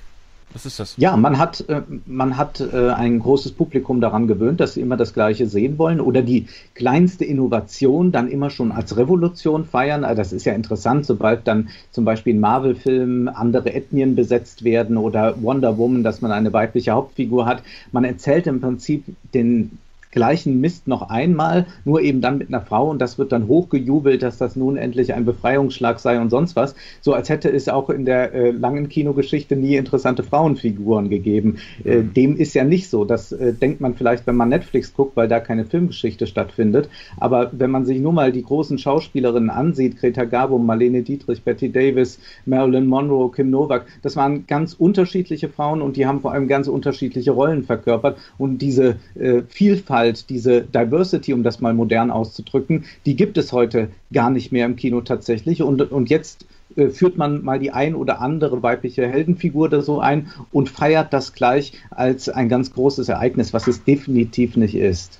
was 0.53 0.65
ist 0.65 0.79
das? 0.79 0.95
Ja, 0.97 1.15
man 1.15 1.37
hat, 1.37 1.63
äh, 1.69 1.81
man 2.05 2.37
hat 2.37 2.59
äh, 2.59 2.89
ein 2.89 3.19
großes 3.19 3.51
Publikum 3.51 4.01
daran 4.01 4.27
gewöhnt, 4.27 4.59
dass 4.59 4.73
sie 4.73 4.81
immer 4.81 4.97
das 4.97 5.13
Gleiche 5.13 5.47
sehen 5.47 5.77
wollen 5.77 6.01
oder 6.01 6.21
die 6.21 6.47
kleinste 6.73 7.23
Innovation 7.25 8.11
dann 8.11 8.27
immer 8.27 8.49
schon 8.49 8.71
als 8.71 8.97
Revolution 8.97 9.65
feiern. 9.65 10.03
Also 10.03 10.17
das 10.17 10.33
ist 10.33 10.45
ja 10.45 10.53
interessant, 10.53 11.05
sobald 11.05 11.47
dann 11.47 11.69
zum 11.91 12.05
Beispiel 12.05 12.33
in 12.33 12.39
Marvel-Filmen 12.39 13.27
andere 13.27 13.73
Ethnien 13.73 14.15
besetzt 14.15 14.63
werden 14.63 14.97
oder 14.97 15.41
Wonder 15.41 15.77
Woman, 15.77 16.03
dass 16.03 16.21
man 16.21 16.31
eine 16.31 16.51
weibliche 16.51 16.91
Hauptfigur 16.91 17.45
hat. 17.45 17.61
Man 17.91 18.03
erzählt 18.03 18.47
im 18.47 18.59
Prinzip 18.59 19.03
den 19.33 19.77
gleichen 20.11 20.59
Mist 20.59 20.87
noch 20.87 21.09
einmal, 21.09 21.67
nur 21.85 22.01
eben 22.01 22.21
dann 22.21 22.39
mit 22.39 22.47
einer 22.47 22.61
Frau 22.61 22.89
und 22.89 22.99
das 22.99 23.17
wird 23.17 23.31
dann 23.31 23.47
hochgejubelt, 23.47 24.23
dass 24.23 24.37
das 24.37 24.55
nun 24.55 24.75
endlich 24.75 25.13
ein 25.13 25.25
Befreiungsschlag 25.25 25.99
sei 25.99 26.19
und 26.19 26.29
sonst 26.29 26.55
was. 26.55 26.75
So 27.01 27.13
als 27.13 27.29
hätte 27.29 27.51
es 27.51 27.69
auch 27.69 27.89
in 27.89 28.05
der 28.05 28.33
äh, 28.33 28.51
langen 28.51 28.89
Kinogeschichte 28.89 29.55
nie 29.55 29.75
interessante 29.75 30.23
Frauenfiguren 30.23 31.09
gegeben. 31.09 31.57
Äh, 31.85 31.97
mhm. 31.97 32.13
dem 32.13 32.37
ist 32.37 32.55
ja 32.55 32.63
nicht 32.63 32.89
so. 32.89 33.05
Das 33.05 33.31
äh, 33.31 33.53
denkt 33.53 33.81
man 33.81 33.93
vielleicht, 33.93 34.25
wenn 34.25 34.35
man 34.35 34.49
Netflix 34.49 34.93
guckt, 34.93 35.15
weil 35.15 35.27
da 35.27 35.39
keine 35.39 35.65
Filmgeschichte 35.65 36.25
stattfindet. 36.25 36.89
Aber 37.17 37.51
wenn 37.51 37.69
man 37.69 37.85
sich 37.85 37.99
nur 37.99 38.13
mal 38.13 38.31
die 38.31 38.43
großen 38.43 38.79
Schauspielerinnen 38.79 39.49
ansieht, 39.49 39.97
Greta 39.97 40.25
Garbo, 40.25 40.57
Marlene 40.57 41.03
Dietrich, 41.03 41.43
Betty 41.43 41.71
Davis, 41.71 42.19
Marilyn 42.45 42.87
Monroe, 42.87 43.31
Kim 43.31 43.51
Novak, 43.51 43.85
das 44.01 44.15
waren 44.15 44.47
ganz 44.47 44.73
unterschiedliche 44.73 45.49
Frauen 45.49 45.81
und 45.81 45.97
die 45.97 46.07
haben 46.07 46.21
vor 46.21 46.31
allem 46.31 46.47
ganz 46.47 46.67
unterschiedliche 46.67 47.31
Rollen 47.31 47.63
verkörpert 47.63 48.17
und 48.37 48.59
diese 48.59 48.95
äh, 49.15 49.43
Vielfalt 49.47 49.98
Vielfalt, 49.99 50.29
diese 50.29 50.61
Diversity, 50.61 51.33
um 51.33 51.43
das 51.43 51.59
mal 51.59 51.73
modern 51.73 52.11
auszudrücken, 52.11 52.85
die 53.05 53.15
gibt 53.15 53.37
es 53.37 53.51
heute 53.51 53.89
gar 54.13 54.29
nicht 54.29 54.51
mehr 54.51 54.65
im 54.65 54.75
Kino 54.75 55.01
tatsächlich. 55.01 55.61
Und, 55.61 55.81
und 55.91 56.09
jetzt 56.09 56.45
äh, 56.75 56.89
führt 56.89 57.17
man 57.17 57.43
mal 57.43 57.59
die 57.59 57.71
ein 57.71 57.95
oder 57.95 58.21
andere 58.21 58.63
weibliche 58.63 59.07
Heldenfigur 59.07 59.65
oder 59.65 59.81
so 59.81 59.99
ein 59.99 60.31
und 60.51 60.69
feiert 60.69 61.13
das 61.13 61.33
gleich 61.33 61.73
als 61.91 62.29
ein 62.29 62.49
ganz 62.49 62.73
großes 62.73 63.09
Ereignis, 63.09 63.53
was 63.53 63.67
es 63.67 63.83
definitiv 63.83 64.55
nicht 64.55 64.75
ist. 64.75 65.19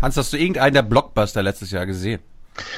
Hans, 0.00 0.16
hast 0.16 0.32
du 0.32 0.36
irgendeinen 0.36 0.74
der 0.74 0.82
Blockbuster 0.82 1.42
letztes 1.42 1.70
Jahr 1.70 1.86
gesehen? 1.86 2.20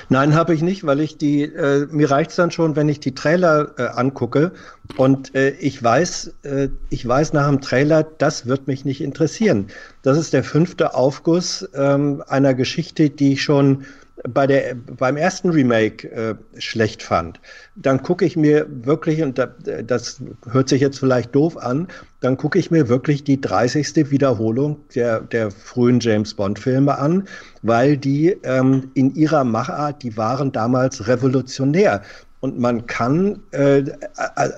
Nein, 0.09 0.35
habe 0.35 0.55
ich 0.55 0.62
nicht, 0.62 0.85
weil 0.85 1.01
ich 1.01 1.16
die, 1.16 1.43
äh, 1.43 1.87
mir 1.91 2.11
reicht's 2.11 2.37
dann 2.37 2.51
schon, 2.51 2.76
wenn 2.76 2.89
ich 2.89 3.01
die 3.01 3.14
Trailer 3.14 3.72
äh, 3.76 3.83
angucke 3.83 4.53
und 4.97 5.35
äh, 5.35 5.51
ich 5.51 5.83
weiß, 5.83 6.35
äh, 6.43 6.68
ich 6.89 7.07
weiß 7.07 7.33
nach 7.33 7.49
dem 7.49 7.61
Trailer, 7.61 8.03
das 8.03 8.47
wird 8.47 8.66
mich 8.66 8.85
nicht 8.85 9.01
interessieren. 9.01 9.68
Das 10.03 10.18
ist 10.18 10.33
der 10.33 10.45
fünfte 10.45 10.95
Aufguss 10.95 11.68
ähm, 11.74 12.22
einer 12.26 12.55
Geschichte, 12.55 13.11
die 13.11 13.35
ich 13.35 13.43
schon 13.43 13.85
bei 14.29 14.47
der, 14.47 14.75
beim 14.75 15.16
ersten 15.16 15.51
Remake 15.51 16.11
äh, 16.11 16.35
schlecht 16.59 17.03
fand, 17.03 17.40
dann 17.77 18.03
gucke 18.03 18.24
ich 18.24 18.36
mir 18.36 18.66
wirklich, 18.69 19.23
und 19.23 19.39
das 19.39 20.23
hört 20.51 20.69
sich 20.69 20.81
jetzt 20.81 20.99
vielleicht 20.99 21.35
doof 21.35 21.57
an, 21.57 21.89
dann 22.20 22.36
gucke 22.36 22.59
ich 22.59 22.70
mir 22.70 22.89
wirklich 22.89 23.24
die 23.24 23.40
30. 23.40 24.11
Wiederholung 24.11 24.78
der, 24.94 25.20
der 25.20 25.51
frühen 25.51 26.01
James 26.01 26.35
Bond-Filme 26.35 26.99
an, 26.99 27.27
weil 27.62 27.97
die 27.97 28.36
ähm, 28.43 28.90
in 28.94 29.15
ihrer 29.15 29.44
Machart, 29.44 30.03
die 30.03 30.16
waren 30.16 30.53
damals 30.53 31.07
revolutionär. 31.07 32.03
Und 32.40 32.59
man 32.59 32.86
kann, 32.86 33.40
äh, 33.51 33.85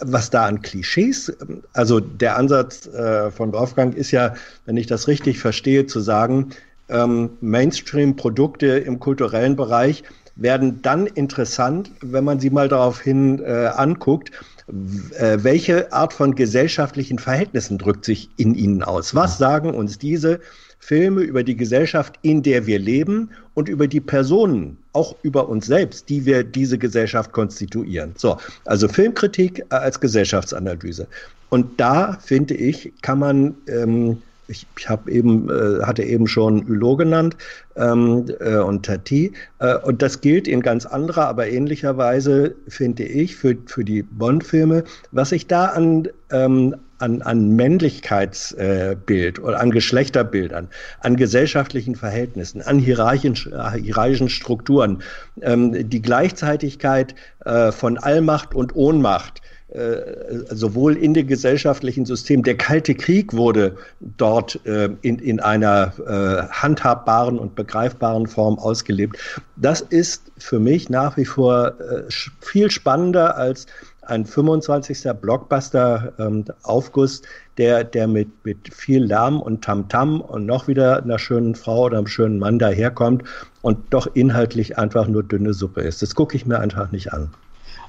was 0.02 0.30
da 0.30 0.46
an 0.46 0.62
Klischees, 0.62 1.36
also 1.72 1.98
der 1.98 2.36
Ansatz 2.36 2.86
äh, 2.86 3.32
von 3.32 3.52
Wolfgang 3.52 3.96
ist 3.96 4.12
ja, 4.12 4.34
wenn 4.66 4.76
ich 4.76 4.86
das 4.86 5.08
richtig 5.08 5.40
verstehe, 5.40 5.86
zu 5.86 5.98
sagen, 5.98 6.50
ähm, 6.88 7.30
Mainstream-Produkte 7.40 8.66
im 8.66 8.98
kulturellen 8.98 9.56
Bereich 9.56 10.04
werden 10.36 10.80
dann 10.82 11.06
interessant, 11.06 11.90
wenn 12.00 12.24
man 12.24 12.40
sie 12.40 12.50
mal 12.50 12.68
daraufhin 12.68 13.40
äh, 13.40 13.70
anguckt, 13.74 14.30
äh, 15.18 15.38
welche 15.42 15.92
Art 15.92 16.12
von 16.12 16.34
gesellschaftlichen 16.34 17.18
Verhältnissen 17.18 17.78
drückt 17.78 18.04
sich 18.04 18.30
in 18.36 18.54
ihnen 18.54 18.82
aus? 18.82 19.14
Was 19.14 19.38
sagen 19.38 19.74
uns 19.74 19.98
diese 19.98 20.40
Filme 20.78 21.20
über 21.20 21.44
die 21.44 21.56
Gesellschaft, 21.56 22.18
in 22.22 22.42
der 22.42 22.66
wir 22.66 22.78
leben 22.78 23.30
und 23.54 23.68
über 23.68 23.86
die 23.86 24.00
Personen, 24.00 24.78
auch 24.92 25.14
über 25.22 25.48
uns 25.48 25.66
selbst, 25.66 26.08
die 26.08 26.24
wir 26.24 26.42
diese 26.42 26.78
Gesellschaft 26.78 27.32
konstituieren? 27.32 28.14
So, 28.16 28.38
also 28.64 28.88
Filmkritik 28.88 29.64
als 29.68 30.00
Gesellschaftsanalyse. 30.00 31.06
Und 31.50 31.78
da 31.78 32.18
finde 32.22 32.54
ich, 32.54 32.92
kann 33.02 33.18
man 33.18 33.54
ähm, 33.68 34.22
ich, 34.52 34.66
ich 34.78 34.88
habe 34.88 35.10
eben, 35.10 35.48
äh, 35.48 35.82
hatte 35.82 36.02
eben 36.04 36.28
schon 36.28 36.68
Hulot 36.68 36.98
genannt 36.98 37.36
ähm, 37.76 38.26
äh, 38.38 38.56
und 38.56 38.86
Tati. 38.86 39.32
Äh, 39.58 39.78
und 39.78 40.02
das 40.02 40.20
gilt 40.20 40.46
in 40.46 40.60
ganz 40.60 40.86
anderer, 40.86 41.26
aber 41.26 41.48
ähnlicher 41.48 41.96
Weise, 41.96 42.54
finde 42.68 43.02
ich, 43.02 43.34
für, 43.34 43.56
für 43.66 43.84
die 43.84 44.02
Bond-Filme. 44.02 44.84
Was 45.10 45.32
ich 45.32 45.46
da 45.46 45.66
an, 45.66 46.08
ähm, 46.30 46.76
an, 46.98 47.22
an 47.22 47.56
Männlichkeitsbild 47.56 49.38
äh, 49.38 49.40
oder 49.40 49.60
an 49.60 49.70
Geschlechterbildern, 49.70 50.68
an 51.00 51.16
gesellschaftlichen 51.16 51.96
Verhältnissen, 51.96 52.62
an 52.62 52.78
hierarchischen, 52.78 53.52
hierarchischen 53.82 54.28
Strukturen, 54.28 55.02
ähm, 55.40 55.88
die 55.88 56.02
Gleichzeitigkeit 56.02 57.14
äh, 57.44 57.72
von 57.72 57.98
Allmacht 57.98 58.54
und 58.54 58.76
Ohnmacht, 58.76 59.40
äh, 59.40 59.51
sowohl 60.50 60.96
in 60.96 61.14
dem 61.14 61.26
gesellschaftlichen 61.26 62.04
System, 62.04 62.42
der 62.42 62.56
Kalte 62.56 62.94
Krieg 62.94 63.32
wurde 63.32 63.76
dort 64.00 64.60
äh, 64.66 64.90
in, 65.00 65.18
in 65.18 65.40
einer 65.40 65.92
äh, 66.06 66.48
handhabbaren 66.52 67.38
und 67.38 67.54
begreifbaren 67.54 68.26
Form 68.26 68.58
ausgelebt. 68.58 69.16
Das 69.56 69.80
ist 69.80 70.30
für 70.36 70.60
mich 70.60 70.90
nach 70.90 71.16
wie 71.16 71.24
vor 71.24 71.80
äh, 71.80 72.02
viel 72.40 72.70
spannender 72.70 73.36
als 73.36 73.66
ein 74.02 74.26
25. 74.26 75.08
Blockbuster 75.20 76.12
ähm, 76.18 76.44
der, 77.56 77.84
der 77.84 78.08
mit, 78.08 78.28
mit 78.44 78.74
viel 78.74 79.04
Lärm 79.04 79.40
und 79.40 79.64
Tamtam 79.64 80.16
-Tam 80.16 80.20
und 80.20 80.44
noch 80.44 80.68
wieder 80.68 81.02
einer 81.02 81.18
schönen 81.18 81.54
Frau 81.54 81.84
oder 81.84 81.98
einem 81.98 82.08
schönen 82.08 82.38
Mann 82.38 82.58
daherkommt 82.58 83.22
und 83.62 83.78
doch 83.90 84.08
inhaltlich 84.14 84.76
einfach 84.76 85.06
nur 85.06 85.22
dünne 85.22 85.54
Suppe 85.54 85.82
ist. 85.82 86.02
Das 86.02 86.14
gucke 86.14 86.36
ich 86.36 86.46
mir 86.46 86.58
einfach 86.58 86.90
nicht 86.90 87.12
an. 87.12 87.30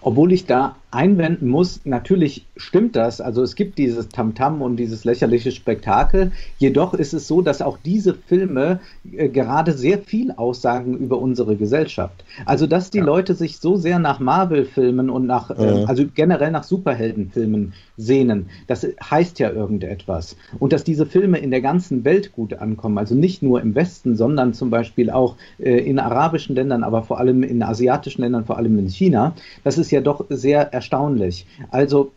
Obwohl 0.03 0.33
ich 0.33 0.45
da 0.45 0.75
einwenden 0.93 1.47
muss, 1.47 1.81
natürlich 1.85 2.45
stimmt 2.55 2.95
das. 2.95 3.19
Also 3.19 3.41
es 3.41 3.55
gibt 3.55 3.77
dieses 3.77 4.09
Tamtam 4.09 4.57
-Tam 4.57 4.61
und 4.61 4.77
dieses 4.77 5.05
lächerliche 5.05 5.51
Spektakel. 5.51 6.31
Jedoch 6.59 6.93
ist 6.93 7.13
es 7.13 7.27
so, 7.27 7.41
dass 7.41 7.61
auch 7.61 7.77
diese 7.83 8.13
Filme 8.13 8.79
äh, 9.11 9.29
gerade 9.29 9.73
sehr 9.73 9.99
viel 9.99 10.31
aussagen 10.31 10.95
über 10.97 11.17
unsere 11.17 11.55
Gesellschaft. 11.55 12.23
Also 12.45 12.67
dass 12.67 12.91
die 12.91 12.99
ja. 12.99 13.03
Leute 13.03 13.33
sich 13.33 13.57
so 13.57 13.75
sehr 13.75 13.97
nach 13.97 14.19
Marvel-Filmen 14.19 15.09
und 15.09 15.25
nach, 15.25 15.49
äh, 15.49 15.81
mhm. 15.81 15.87
also 15.87 16.05
generell 16.13 16.51
nach 16.51 16.63
Superheldenfilmen 16.63 17.73
sehnen, 17.97 18.47
das 18.67 18.87
heißt 19.03 19.39
ja 19.39 19.51
irgendetwas. 19.51 20.35
Und 20.59 20.73
dass 20.73 20.83
diese 20.83 21.05
Filme 21.05 21.37
in 21.39 21.51
der 21.51 21.61
ganzen 21.61 22.05
Welt 22.05 22.33
gut 22.33 22.53
ankommen, 22.55 22.97
also 22.97 23.15
nicht 23.15 23.43
nur 23.43 23.61
im 23.61 23.75
Westen, 23.75 24.15
sondern 24.15 24.53
zum 24.53 24.69
Beispiel 24.69 25.09
auch 25.09 25.37
äh, 25.59 25.77
in 25.77 25.99
arabischen 25.99 26.55
Ländern, 26.55 26.83
aber 26.83 27.03
vor 27.03 27.19
allem 27.19 27.43
in 27.43 27.63
asiatischen 27.63 28.21
Ländern, 28.21 28.45
vor 28.45 28.57
allem 28.57 28.77
in 28.77 28.89
China, 28.89 29.33
das 29.63 29.77
ist 29.77 29.91
ja 29.93 30.01
doch 30.01 30.25
sehr 30.29 30.73
erstaunlich. 30.73 31.45
Also 31.71 32.11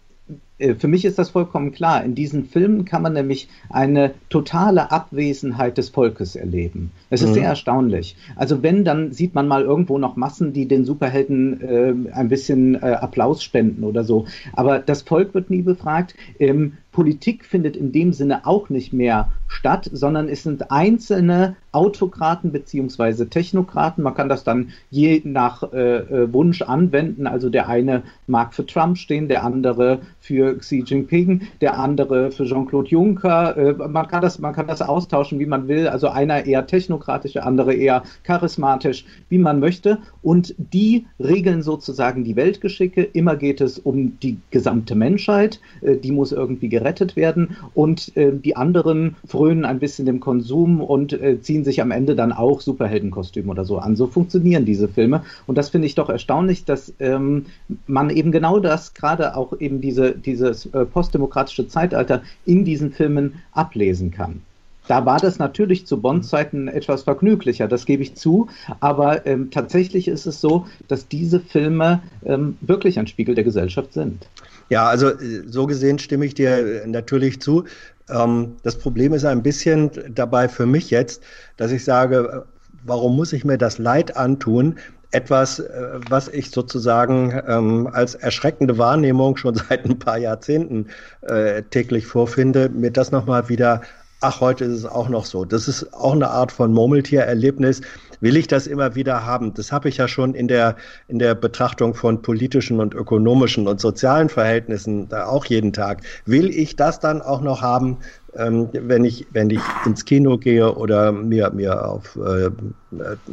äh, 0.58 0.74
für 0.74 0.88
mich 0.88 1.04
ist 1.04 1.18
das 1.18 1.30
vollkommen 1.30 1.72
klar. 1.72 2.04
In 2.04 2.14
diesen 2.14 2.44
Filmen 2.44 2.84
kann 2.84 3.02
man 3.02 3.12
nämlich 3.12 3.48
eine 3.68 4.14
totale 4.28 4.90
Abwesenheit 4.90 5.78
des 5.78 5.90
Volkes 5.90 6.36
erleben. 6.36 6.90
Es 7.10 7.22
ist 7.22 7.30
mhm. 7.30 7.34
sehr 7.34 7.48
erstaunlich. 7.48 8.16
Also 8.36 8.62
wenn, 8.62 8.84
dann 8.84 9.12
sieht 9.12 9.34
man 9.34 9.48
mal 9.48 9.62
irgendwo 9.62 9.98
noch 9.98 10.16
Massen, 10.16 10.52
die 10.52 10.66
den 10.66 10.84
Superhelden 10.84 11.60
äh, 11.60 12.12
ein 12.12 12.28
bisschen 12.28 12.74
äh, 12.74 12.96
Applaus 13.00 13.42
spenden 13.42 13.84
oder 13.84 14.04
so. 14.04 14.26
Aber 14.52 14.78
das 14.78 15.02
Volk 15.02 15.34
wird 15.34 15.50
nie 15.50 15.62
befragt. 15.62 16.14
Ähm, 16.38 16.74
Politik 16.96 17.44
findet 17.44 17.76
in 17.76 17.92
dem 17.92 18.14
Sinne 18.14 18.46
auch 18.46 18.70
nicht 18.70 18.94
mehr 18.94 19.30
statt, 19.48 19.90
sondern 19.92 20.30
es 20.30 20.44
sind 20.44 20.70
einzelne 20.70 21.54
Autokraten 21.70 22.52
beziehungsweise 22.52 23.28
Technokraten. 23.28 24.02
Man 24.02 24.14
kann 24.14 24.30
das 24.30 24.44
dann 24.44 24.70
je 24.88 25.20
nach 25.22 25.74
äh, 25.74 25.98
äh, 25.98 26.32
Wunsch 26.32 26.62
anwenden. 26.62 27.26
Also 27.26 27.50
der 27.50 27.68
eine 27.68 28.02
mag 28.26 28.54
für 28.54 28.64
Trump 28.64 28.96
stehen, 28.96 29.28
der 29.28 29.44
andere 29.44 29.98
für 30.20 30.56
Xi 30.56 30.84
Jinping, 30.86 31.42
der 31.60 31.78
andere 31.78 32.30
für 32.30 32.46
Jean-Claude 32.46 32.88
Juncker. 32.88 33.56
Äh, 33.58 33.72
man, 33.74 34.08
kann 34.08 34.22
das, 34.22 34.38
man 34.38 34.54
kann 34.54 34.66
das 34.66 34.80
austauschen, 34.80 35.38
wie 35.38 35.44
man 35.44 35.68
will. 35.68 35.88
Also 35.88 36.08
einer 36.08 36.46
eher 36.46 36.66
technokratisch, 36.66 37.34
der 37.34 37.46
andere 37.46 37.74
eher 37.74 38.04
charismatisch, 38.22 39.04
wie 39.28 39.38
man 39.38 39.60
möchte. 39.60 39.98
Und 40.22 40.54
die 40.56 41.06
regeln 41.20 41.60
sozusagen 41.60 42.24
die 42.24 42.36
Weltgeschicke. 42.36 43.02
Immer 43.02 43.36
geht 43.36 43.60
es 43.60 43.78
um 43.78 44.18
die 44.20 44.38
gesamte 44.50 44.94
Menschheit. 44.94 45.60
Äh, 45.82 45.96
die 45.96 46.10
muss 46.10 46.32
irgendwie 46.32 46.70
gerettet 46.70 46.85
gerettet 46.86 47.16
werden 47.16 47.56
und 47.74 48.16
äh, 48.16 48.32
die 48.32 48.54
anderen 48.54 49.16
frönen 49.26 49.64
ein 49.64 49.80
bisschen 49.80 50.06
dem 50.06 50.20
Konsum 50.20 50.80
und 50.80 51.12
äh, 51.12 51.40
ziehen 51.40 51.64
sich 51.64 51.82
am 51.82 51.90
Ende 51.90 52.14
dann 52.14 52.32
auch 52.32 52.60
Superheldenkostüme 52.60 53.50
oder 53.50 53.64
so 53.64 53.78
an. 53.78 53.96
So 53.96 54.06
funktionieren 54.06 54.64
diese 54.64 54.88
Filme 54.88 55.24
und 55.46 55.58
das 55.58 55.70
finde 55.70 55.86
ich 55.86 55.96
doch 55.96 56.08
erstaunlich, 56.08 56.64
dass 56.64 56.94
ähm, 57.00 57.46
man 57.88 58.10
eben 58.10 58.30
genau 58.30 58.60
das, 58.60 58.94
gerade 58.94 59.36
auch 59.36 59.58
eben 59.58 59.80
diese, 59.80 60.12
dieses 60.12 60.66
äh, 60.66 60.84
postdemokratische 60.84 61.66
Zeitalter 61.66 62.22
in 62.44 62.64
diesen 62.64 62.92
Filmen 62.92 63.34
ablesen 63.52 64.12
kann. 64.12 64.42
Da 64.88 65.04
war 65.04 65.18
das 65.18 65.38
natürlich 65.38 65.86
zu 65.86 66.00
Bond-Zeiten 66.00 66.68
etwas 66.68 67.02
vergnüglicher, 67.02 67.68
das 67.68 67.86
gebe 67.86 68.02
ich 68.02 68.14
zu. 68.14 68.48
Aber 68.80 69.26
ähm, 69.26 69.50
tatsächlich 69.50 70.08
ist 70.08 70.26
es 70.26 70.40
so, 70.40 70.66
dass 70.88 71.08
diese 71.08 71.40
Filme 71.40 72.02
ähm, 72.24 72.56
wirklich 72.60 72.98
ein 72.98 73.06
Spiegel 73.06 73.34
der 73.34 73.44
Gesellschaft 73.44 73.92
sind. 73.92 74.28
Ja, 74.68 74.86
also 74.86 75.08
äh, 75.08 75.42
so 75.46 75.66
gesehen 75.66 75.98
stimme 75.98 76.26
ich 76.26 76.34
dir 76.34 76.82
äh, 76.82 76.86
natürlich 76.86 77.40
zu. 77.40 77.64
Ähm, 78.08 78.56
das 78.62 78.78
Problem 78.78 79.12
ist 79.12 79.24
ein 79.24 79.42
bisschen 79.42 79.90
dabei 80.14 80.48
für 80.48 80.66
mich 80.66 80.90
jetzt, 80.90 81.22
dass 81.56 81.72
ich 81.72 81.84
sage, 81.84 82.44
äh, 82.44 82.66
warum 82.84 83.16
muss 83.16 83.32
ich 83.32 83.44
mir 83.44 83.58
das 83.58 83.78
Leid 83.78 84.16
antun? 84.16 84.78
Etwas, 85.12 85.62
was 86.10 86.26
ich 86.28 86.50
sozusagen 86.50 87.40
ähm, 87.46 87.88
als 87.90 88.16
erschreckende 88.16 88.76
Wahrnehmung 88.76 89.36
schon 89.36 89.54
seit 89.68 89.84
ein 89.84 89.98
paar 89.98 90.18
Jahrzehnten 90.18 90.88
äh, 91.22 91.62
täglich 91.62 92.06
vorfinde, 92.06 92.68
mir 92.68 92.90
das 92.90 93.12
nochmal 93.12 93.48
wieder 93.48 93.82
ach, 94.20 94.40
heute 94.40 94.64
ist 94.64 94.72
es 94.72 94.86
auch 94.86 95.08
noch 95.08 95.24
so. 95.24 95.44
Das 95.44 95.68
ist 95.68 95.92
auch 95.92 96.12
eine 96.12 96.28
Art 96.28 96.52
von 96.52 96.72
Murmeltiererlebnis. 96.72 97.80
Will 98.20 98.36
ich 98.36 98.46
das 98.46 98.66
immer 98.66 98.94
wieder 98.94 99.26
haben? 99.26 99.52
Das 99.52 99.72
habe 99.72 99.88
ich 99.88 99.98
ja 99.98 100.08
schon 100.08 100.34
in 100.34 100.48
der, 100.48 100.76
in 101.08 101.18
der 101.18 101.34
Betrachtung 101.34 101.94
von 101.94 102.22
politischen 102.22 102.80
und 102.80 102.94
ökonomischen 102.94 103.68
und 103.68 103.80
sozialen 103.80 104.28
Verhältnissen 104.28 105.08
da 105.08 105.26
auch 105.26 105.44
jeden 105.44 105.72
Tag. 105.72 106.00
Will 106.24 106.48
ich 106.48 106.76
das 106.76 106.98
dann 106.98 107.20
auch 107.20 107.42
noch 107.42 107.60
haben, 107.60 107.98
ähm, 108.34 108.68
wenn 108.72 109.04
ich, 109.04 109.26
wenn 109.32 109.50
ich 109.50 109.60
ins 109.84 110.04
Kino 110.04 110.38
gehe 110.38 110.74
oder 110.74 111.12
mir, 111.12 111.50
mir 111.50 111.86
auf 111.86 112.16
äh, 112.16 112.50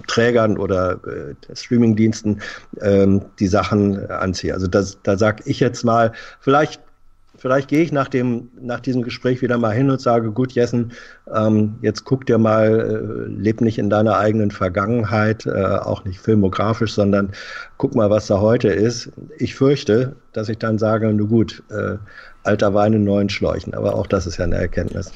Trägern 0.07 0.57
oder 0.57 0.99
äh, 1.05 1.55
Streamingdiensten 1.55 2.41
ähm, 2.81 3.22
die 3.39 3.47
Sachen 3.47 4.10
anziehe? 4.10 4.53
Also 4.53 4.68
das, 4.68 4.97
da 5.03 5.18
sag 5.18 5.47
ich 5.47 5.61
jetzt 5.61 5.84
mal, 5.84 6.11
vielleicht 6.41 6.81
vielleicht 7.44 7.68
gehe 7.68 7.82
ich 7.82 7.91
nach, 7.91 8.07
dem, 8.07 8.49
nach 8.61 8.80
diesem 8.80 9.02
Gespräch 9.02 9.41
wieder 9.41 9.57
mal 9.57 9.74
hin 9.74 9.91
und 9.91 9.99
sage, 9.99 10.32
gut, 10.32 10.53
Jessen, 10.53 10.94
ähm, 11.36 11.76
jetzt 11.82 12.06
guck 12.06 12.26
dir 12.26 12.38
mal, 12.38 13.28
äh, 13.28 13.30
leb 13.30 13.60
nicht 13.60 13.78
in 13.78 13.90
deiner 13.90 14.18
eigenen 14.18 14.49
Vergangenheit, 14.49 15.45
äh, 15.45 15.52
auch 15.52 16.06
nicht 16.06 16.22
filmografisch, 16.22 16.94
sondern 16.94 17.34
guck 17.78 17.95
mal, 17.95 18.10
was 18.10 18.28
da 18.28 18.40
heute 18.40 18.70
ist. 18.70 19.11
Ich 19.40 19.56
fürchte, 19.56 20.15
dass 20.32 20.48
ich 20.48 20.57
dann 20.57 20.78
sage, 20.78 21.14
nur 21.14 21.28
gut, 21.28 21.64
äh, 21.70 21.98
alter 22.44 22.74
Wein 22.74 22.94
in 22.94 23.03
neuen 23.03 23.28
Schläuchen. 23.28 23.74
Aber 23.74 23.95
auch 23.95 24.07
das 24.07 24.26
ist 24.26 24.38
ja 24.38 24.45
eine 24.45 24.56
Erkenntnis. 24.56 25.11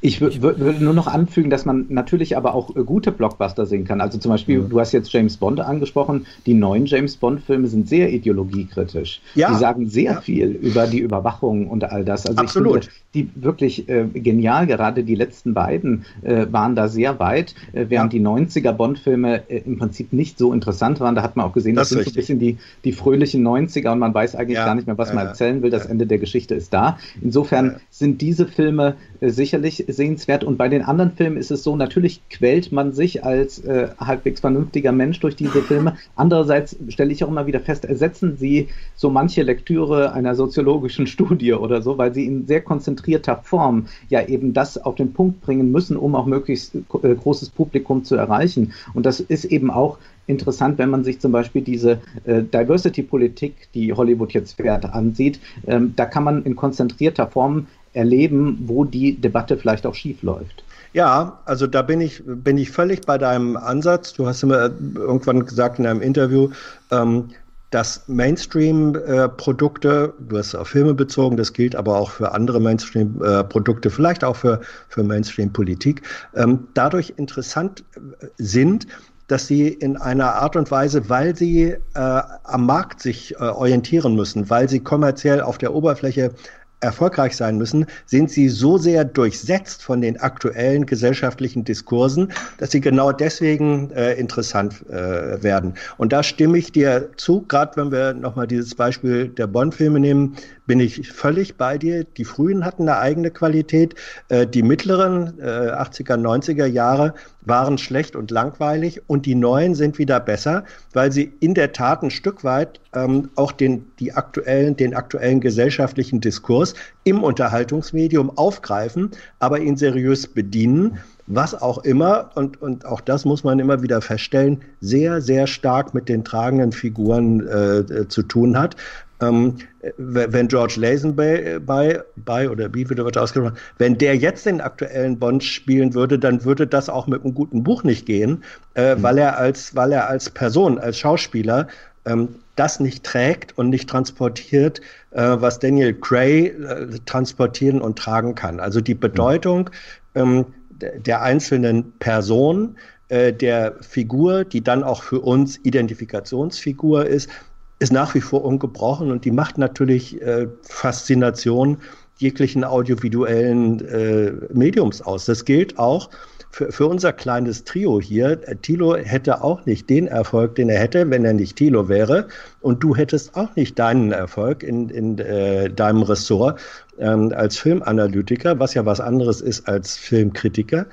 Ich 0.00 0.20
würde 0.20 0.76
nur 0.78 0.94
noch 0.94 1.08
anfügen, 1.08 1.50
dass 1.50 1.64
man 1.64 1.86
natürlich 1.88 2.36
aber 2.36 2.54
auch 2.54 2.76
äh, 2.76 2.84
gute 2.84 3.10
Blockbuster 3.10 3.66
sehen 3.66 3.84
kann. 3.84 4.00
Also 4.00 4.18
zum 4.18 4.30
Beispiel, 4.30 4.60
mhm. 4.60 4.68
du 4.68 4.78
hast 4.78 4.92
jetzt 4.92 5.12
James 5.12 5.36
Bond 5.36 5.58
angesprochen. 5.58 6.26
Die 6.46 6.54
neuen 6.54 6.86
James 6.86 7.16
Bond-Filme 7.16 7.66
sind 7.66 7.88
sehr 7.88 8.12
ideologiekritisch. 8.12 9.20
Ja. 9.34 9.50
Die 9.50 9.56
sagen 9.56 9.88
sehr 9.88 10.12
ja. 10.12 10.20
viel 10.20 10.50
über 10.50 10.86
die 10.86 11.00
Überwachung 11.00 11.68
und 11.68 11.82
all 11.82 12.04
das. 12.04 12.26
Also 12.26 12.40
Absolut. 12.40 12.84
ich 12.84 12.90
finde 12.90 12.98
die 13.14 13.42
wirklich 13.42 13.88
äh, 13.88 14.04
genial. 14.04 14.68
Gerade 14.68 15.02
die 15.02 15.16
letzten 15.16 15.52
beiden 15.52 16.04
äh, 16.22 16.46
waren 16.48 16.76
da 16.76 16.86
sehr 16.86 17.18
weit, 17.18 17.56
äh, 17.72 17.86
während 17.88 18.12
ja. 18.12 18.20
die 18.20 18.24
90er 18.24 18.72
Bond-Filme 18.72 19.50
äh, 19.50 19.62
im 19.66 19.78
Prinzip 19.78 20.12
nicht 20.12 20.38
so 20.38 20.52
interessant 20.52 21.00
waren. 21.00 21.16
Da 21.16 21.22
hat 21.22 21.34
man 21.34 21.44
auch 21.44 21.52
gesehen, 21.52 21.74
das, 21.74 21.88
das 21.88 21.96
sind 21.96 22.04
so 22.04 22.10
ein 22.10 22.14
bisschen 22.14 22.38
die, 22.38 22.58
die 22.84 22.92
fröhlichen 22.92 23.44
90er 23.44 23.90
und 23.90 23.98
man 23.98 24.14
weiß 24.14 24.36
eigentlich 24.36 24.58
gar 24.58 24.76
nicht 24.76 24.86
mehr, 24.86 24.96
was 24.96 25.12
man 25.12 25.26
erzählen 25.26 25.60
will. 25.60 25.70
Das 25.70 25.86
Ende 25.86 26.06
der 26.06 26.18
Geschichte 26.18 26.54
ist 26.54 26.72
da. 26.72 26.98
Insofern 27.20 27.80
sind 27.90 28.20
diese 28.20 28.46
Filme 28.46 28.94
äh, 29.20 29.30
sicherlich 29.30 29.87
sehenswert. 29.92 30.44
Und 30.44 30.56
bei 30.56 30.68
den 30.68 30.82
anderen 30.82 31.12
Filmen 31.12 31.36
ist 31.36 31.50
es 31.50 31.62
so, 31.62 31.76
natürlich 31.76 32.20
quält 32.30 32.72
man 32.72 32.92
sich 32.92 33.24
als 33.24 33.58
äh, 33.64 33.88
halbwegs 33.98 34.40
vernünftiger 34.40 34.92
Mensch 34.92 35.20
durch 35.20 35.36
diese 35.36 35.62
Filme. 35.62 35.96
Andererseits 36.16 36.76
stelle 36.88 37.12
ich 37.12 37.24
auch 37.24 37.28
immer 37.28 37.46
wieder 37.46 37.60
fest, 37.60 37.84
ersetzen 37.84 38.36
sie 38.36 38.68
so 38.96 39.10
manche 39.10 39.42
Lektüre 39.42 40.12
einer 40.12 40.34
soziologischen 40.34 41.06
Studie 41.18 41.52
oder 41.52 41.82
so, 41.82 41.98
weil 41.98 42.14
sie 42.14 42.26
in 42.26 42.46
sehr 42.46 42.60
konzentrierter 42.60 43.36
Form 43.36 43.86
ja 44.08 44.26
eben 44.26 44.52
das 44.52 44.78
auf 44.78 44.94
den 44.94 45.12
Punkt 45.12 45.40
bringen 45.40 45.72
müssen, 45.72 45.96
um 45.96 46.14
auch 46.14 46.26
möglichst 46.26 46.74
äh, 46.74 47.14
großes 47.14 47.50
Publikum 47.50 48.04
zu 48.04 48.16
erreichen. 48.16 48.72
Und 48.94 49.06
das 49.06 49.20
ist 49.20 49.44
eben 49.44 49.70
auch 49.70 49.98
interessant, 50.28 50.78
wenn 50.78 50.90
man 50.90 51.02
sich 51.02 51.18
zum 51.18 51.32
Beispiel 51.32 51.62
diese 51.62 52.00
äh, 52.24 52.42
Diversity-Politik, 52.42 53.68
die 53.74 53.92
Hollywood 53.92 54.32
jetzt 54.32 54.56
fährt, 54.56 54.84
ansieht. 54.84 55.40
Ähm, 55.66 55.94
da 55.96 56.06
kann 56.06 56.22
man 56.22 56.44
in 56.44 56.54
konzentrierter 56.54 57.26
Form 57.26 57.66
erleben, 57.92 58.58
wo 58.66 58.84
die 58.84 59.20
Debatte 59.20 59.56
vielleicht 59.56 59.86
auch 59.86 59.94
schief 59.94 60.22
läuft. 60.22 60.64
Ja, 60.92 61.40
also 61.44 61.66
da 61.66 61.82
bin 61.82 62.00
ich, 62.00 62.22
bin 62.24 62.56
ich 62.56 62.70
völlig 62.70 63.02
bei 63.02 63.18
deinem 63.18 63.56
Ansatz. 63.56 64.14
Du 64.14 64.26
hast 64.26 64.42
immer 64.42 64.70
irgendwann 64.94 65.44
gesagt 65.44 65.78
in 65.78 65.86
einem 65.86 66.00
Interview, 66.00 66.50
ähm, 66.90 67.28
dass 67.70 68.08
Mainstream-Produkte, 68.08 70.14
du 70.18 70.38
hast 70.38 70.54
auf 70.54 70.68
Filme 70.68 70.94
bezogen, 70.94 71.36
das 71.36 71.52
gilt 71.52 71.76
aber 71.76 71.98
auch 71.98 72.10
für 72.10 72.32
andere 72.32 72.60
Mainstream-Produkte, 72.60 73.90
vielleicht 73.90 74.24
auch 74.24 74.36
für, 74.36 74.62
für 74.88 75.02
Mainstream-Politik, 75.02 76.00
ähm, 76.34 76.68
dadurch 76.72 77.12
interessant 77.16 77.84
äh, 77.94 78.26
sind, 78.38 78.86
dass 79.26 79.46
sie 79.46 79.68
in 79.68 79.98
einer 79.98 80.36
Art 80.36 80.56
und 80.56 80.70
Weise, 80.70 81.10
weil 81.10 81.36
sie 81.36 81.76
äh, 81.94 81.94
am 81.94 82.64
Markt 82.64 83.02
sich 83.02 83.34
äh, 83.34 83.44
orientieren 83.44 84.16
müssen, 84.16 84.48
weil 84.48 84.70
sie 84.70 84.80
kommerziell 84.80 85.42
auf 85.42 85.58
der 85.58 85.74
Oberfläche 85.74 86.32
erfolgreich 86.80 87.36
sein 87.36 87.58
müssen, 87.58 87.86
sind 88.06 88.30
sie 88.30 88.48
so 88.48 88.78
sehr 88.78 89.04
durchsetzt 89.04 89.82
von 89.82 90.00
den 90.00 90.18
aktuellen 90.20 90.86
gesellschaftlichen 90.86 91.64
Diskursen, 91.64 92.32
dass 92.58 92.70
sie 92.70 92.80
genau 92.80 93.12
deswegen 93.12 93.90
äh, 93.90 94.14
interessant 94.14 94.84
äh, 94.88 95.42
werden. 95.42 95.74
Und 95.96 96.12
da 96.12 96.22
stimme 96.22 96.58
ich 96.58 96.72
dir 96.72 97.10
zu, 97.16 97.42
gerade 97.42 97.76
wenn 97.76 97.90
wir 97.90 98.14
nochmal 98.14 98.46
dieses 98.46 98.74
Beispiel 98.74 99.28
der 99.28 99.46
Bond-Filme 99.46 100.00
nehmen, 100.00 100.36
bin 100.66 100.80
ich 100.80 101.10
völlig 101.10 101.56
bei 101.56 101.78
dir. 101.78 102.04
Die 102.04 102.24
frühen 102.24 102.64
hatten 102.64 102.82
eine 102.82 102.98
eigene 102.98 103.30
Qualität. 103.30 103.94
Äh, 104.28 104.46
die 104.46 104.62
mittleren 104.62 105.40
äh, 105.40 105.42
80er, 105.42 106.16
90er 106.16 106.66
Jahre 106.66 107.14
waren 107.48 107.78
schlecht 107.78 108.14
und 108.14 108.30
langweilig 108.30 109.02
und 109.06 109.26
die 109.26 109.34
neuen 109.34 109.74
sind 109.74 109.98
wieder 109.98 110.20
besser, 110.20 110.64
weil 110.92 111.10
sie 111.10 111.32
in 111.40 111.54
der 111.54 111.72
Tat 111.72 112.02
ein 112.02 112.10
Stück 112.10 112.44
weit 112.44 112.80
ähm, 112.94 113.30
auch 113.34 113.52
den, 113.52 113.86
die 113.98 114.12
aktuellen, 114.12 114.76
den 114.76 114.94
aktuellen 114.94 115.40
gesellschaftlichen 115.40 116.20
Diskurs 116.20 116.74
im 117.04 117.24
Unterhaltungsmedium 117.24 118.36
aufgreifen, 118.36 119.10
aber 119.38 119.60
ihn 119.60 119.76
seriös 119.76 120.26
bedienen 120.26 120.98
was 121.28 121.60
auch 121.60 121.84
immer, 121.84 122.30
und, 122.34 122.60
und 122.60 122.86
auch 122.86 123.02
das 123.02 123.26
muss 123.26 123.44
man 123.44 123.58
immer 123.58 123.82
wieder 123.82 124.00
feststellen, 124.00 124.62
sehr, 124.80 125.20
sehr 125.20 125.46
stark 125.46 125.92
mit 125.92 126.08
den 126.08 126.24
tragenden 126.24 126.72
Figuren 126.72 127.46
äh, 127.46 128.08
zu 128.08 128.22
tun 128.22 128.58
hat. 128.58 128.76
Ähm, 129.20 129.56
wenn 129.96 130.46
George 130.46 130.74
Lazenby 130.76 131.58
bei, 131.58 132.00
bei 132.16 132.48
oder 132.48 132.72
wie 132.72 132.88
wird 132.88 133.18
ausgesprochen, 133.18 133.56
wenn 133.78 133.98
der 133.98 134.16
jetzt 134.16 134.46
den 134.46 134.60
aktuellen 134.60 135.18
Bond 135.18 135.42
spielen 135.42 135.94
würde, 135.94 136.18
dann 136.18 136.44
würde 136.44 136.66
das 136.66 136.88
auch 136.88 137.06
mit 137.08 137.24
einem 137.24 137.34
guten 137.34 137.64
Buch 137.64 137.82
nicht 137.82 138.06
gehen, 138.06 138.44
äh, 138.74 138.94
mhm. 138.94 139.02
weil 139.02 139.18
er 139.18 139.38
als, 139.38 139.74
weil 139.74 139.92
er 139.92 140.08
als 140.08 140.30
Person, 140.30 140.78
als 140.78 140.98
Schauspieler 140.98 141.66
ähm, 142.04 142.28
das 142.56 142.80
nicht 142.80 143.04
trägt 143.04 143.56
und 143.56 143.70
nicht 143.70 143.88
transportiert, 143.88 144.80
äh, 145.10 145.36
was 145.38 145.58
Daniel 145.58 145.94
Cray 145.94 146.46
äh, 146.48 146.86
transportieren 147.06 147.80
und 147.80 147.98
tragen 147.98 148.34
kann. 148.34 148.60
Also 148.60 148.80
die 148.80 148.94
Bedeutung 148.94 149.70
ähm, 150.14 150.46
der 150.80 151.22
einzelnen 151.22 151.92
Person, 151.98 152.76
äh, 153.08 153.32
der 153.32 153.76
Figur, 153.80 154.44
die 154.44 154.62
dann 154.62 154.82
auch 154.84 155.02
für 155.02 155.20
uns 155.20 155.58
Identifikationsfigur 155.64 157.06
ist, 157.06 157.30
ist 157.78 157.92
nach 157.92 158.14
wie 158.14 158.20
vor 158.20 158.44
ungebrochen 158.44 159.10
und 159.10 159.24
die 159.24 159.30
macht 159.30 159.58
natürlich 159.58 160.20
äh, 160.20 160.48
Faszination 160.62 161.78
jeglichen 162.16 162.64
audiovisuellen 162.64 163.86
äh, 163.86 164.32
Mediums 164.52 165.00
aus. 165.02 165.24
Das 165.26 165.44
gilt 165.44 165.78
auch 165.78 166.10
für, 166.50 166.72
für 166.72 166.86
unser 166.86 167.12
kleines 167.12 167.64
Trio 167.64 168.00
hier. 168.00 168.40
Tilo 168.62 168.96
hätte 168.96 169.44
auch 169.44 169.64
nicht 169.66 169.88
den 169.88 170.08
Erfolg, 170.08 170.56
den 170.56 170.68
er 170.68 170.80
hätte, 170.80 171.08
wenn 171.10 171.24
er 171.24 171.34
nicht 171.34 171.56
Tilo 171.56 171.88
wäre. 171.88 172.26
Und 172.60 172.82
du 172.82 172.96
hättest 172.96 173.36
auch 173.36 173.54
nicht 173.54 173.78
deinen 173.78 174.12
Erfolg 174.12 174.62
in, 174.62 174.88
in 174.88 175.18
äh, 175.18 175.70
deinem 175.70 176.02
Ressort 176.02 176.60
ähm, 176.98 177.32
als 177.36 177.58
Filmanalytiker, 177.58 178.58
was 178.58 178.74
ja 178.74 178.84
was 178.84 179.00
anderes 179.00 179.40
ist 179.40 179.68
als 179.68 179.96
Filmkritiker. 179.96 180.86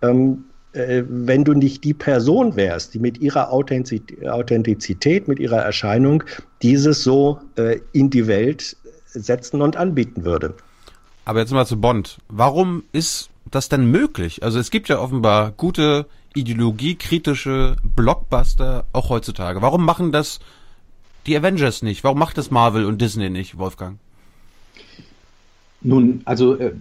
Ähm, 0.00 0.44
äh, 0.72 1.02
wenn 1.08 1.44
du 1.44 1.52
nicht 1.52 1.84
die 1.84 1.94
Person 1.94 2.56
wärst, 2.56 2.94
die 2.94 2.98
mit 2.98 3.18
ihrer 3.18 3.52
Authentizität, 3.52 5.28
mit 5.28 5.38
ihrer 5.38 5.58
Erscheinung 5.58 6.24
dieses 6.62 7.02
so 7.02 7.40
äh, 7.56 7.80
in 7.92 8.10
die 8.10 8.26
Welt 8.26 8.76
setzen 9.06 9.60
und 9.60 9.76
anbieten 9.76 10.24
würde. 10.24 10.54
Aber 11.24 11.40
jetzt 11.40 11.52
mal 11.52 11.66
zu 11.66 11.80
Bond. 11.80 12.18
Warum 12.28 12.84
ist 12.92 13.30
das 13.50 13.68
denn 13.68 13.86
möglich? 13.86 14.42
Also 14.42 14.58
es 14.58 14.70
gibt 14.70 14.88
ja 14.88 14.98
offenbar 14.98 15.52
gute 15.52 16.06
ideologiekritische 16.34 17.76
Blockbuster 17.94 18.84
auch 18.92 19.10
heutzutage. 19.10 19.62
Warum 19.62 19.84
machen 19.84 20.12
das 20.12 20.40
die 21.26 21.36
Avengers 21.36 21.82
nicht? 21.82 22.02
Warum 22.04 22.18
macht 22.18 22.38
das 22.38 22.50
Marvel 22.50 22.86
und 22.86 23.00
Disney 23.00 23.30
nicht, 23.30 23.58
Wolfgang? 23.58 23.98
Nun, 25.82 26.22
also 26.24 26.56
äh, 26.56 26.72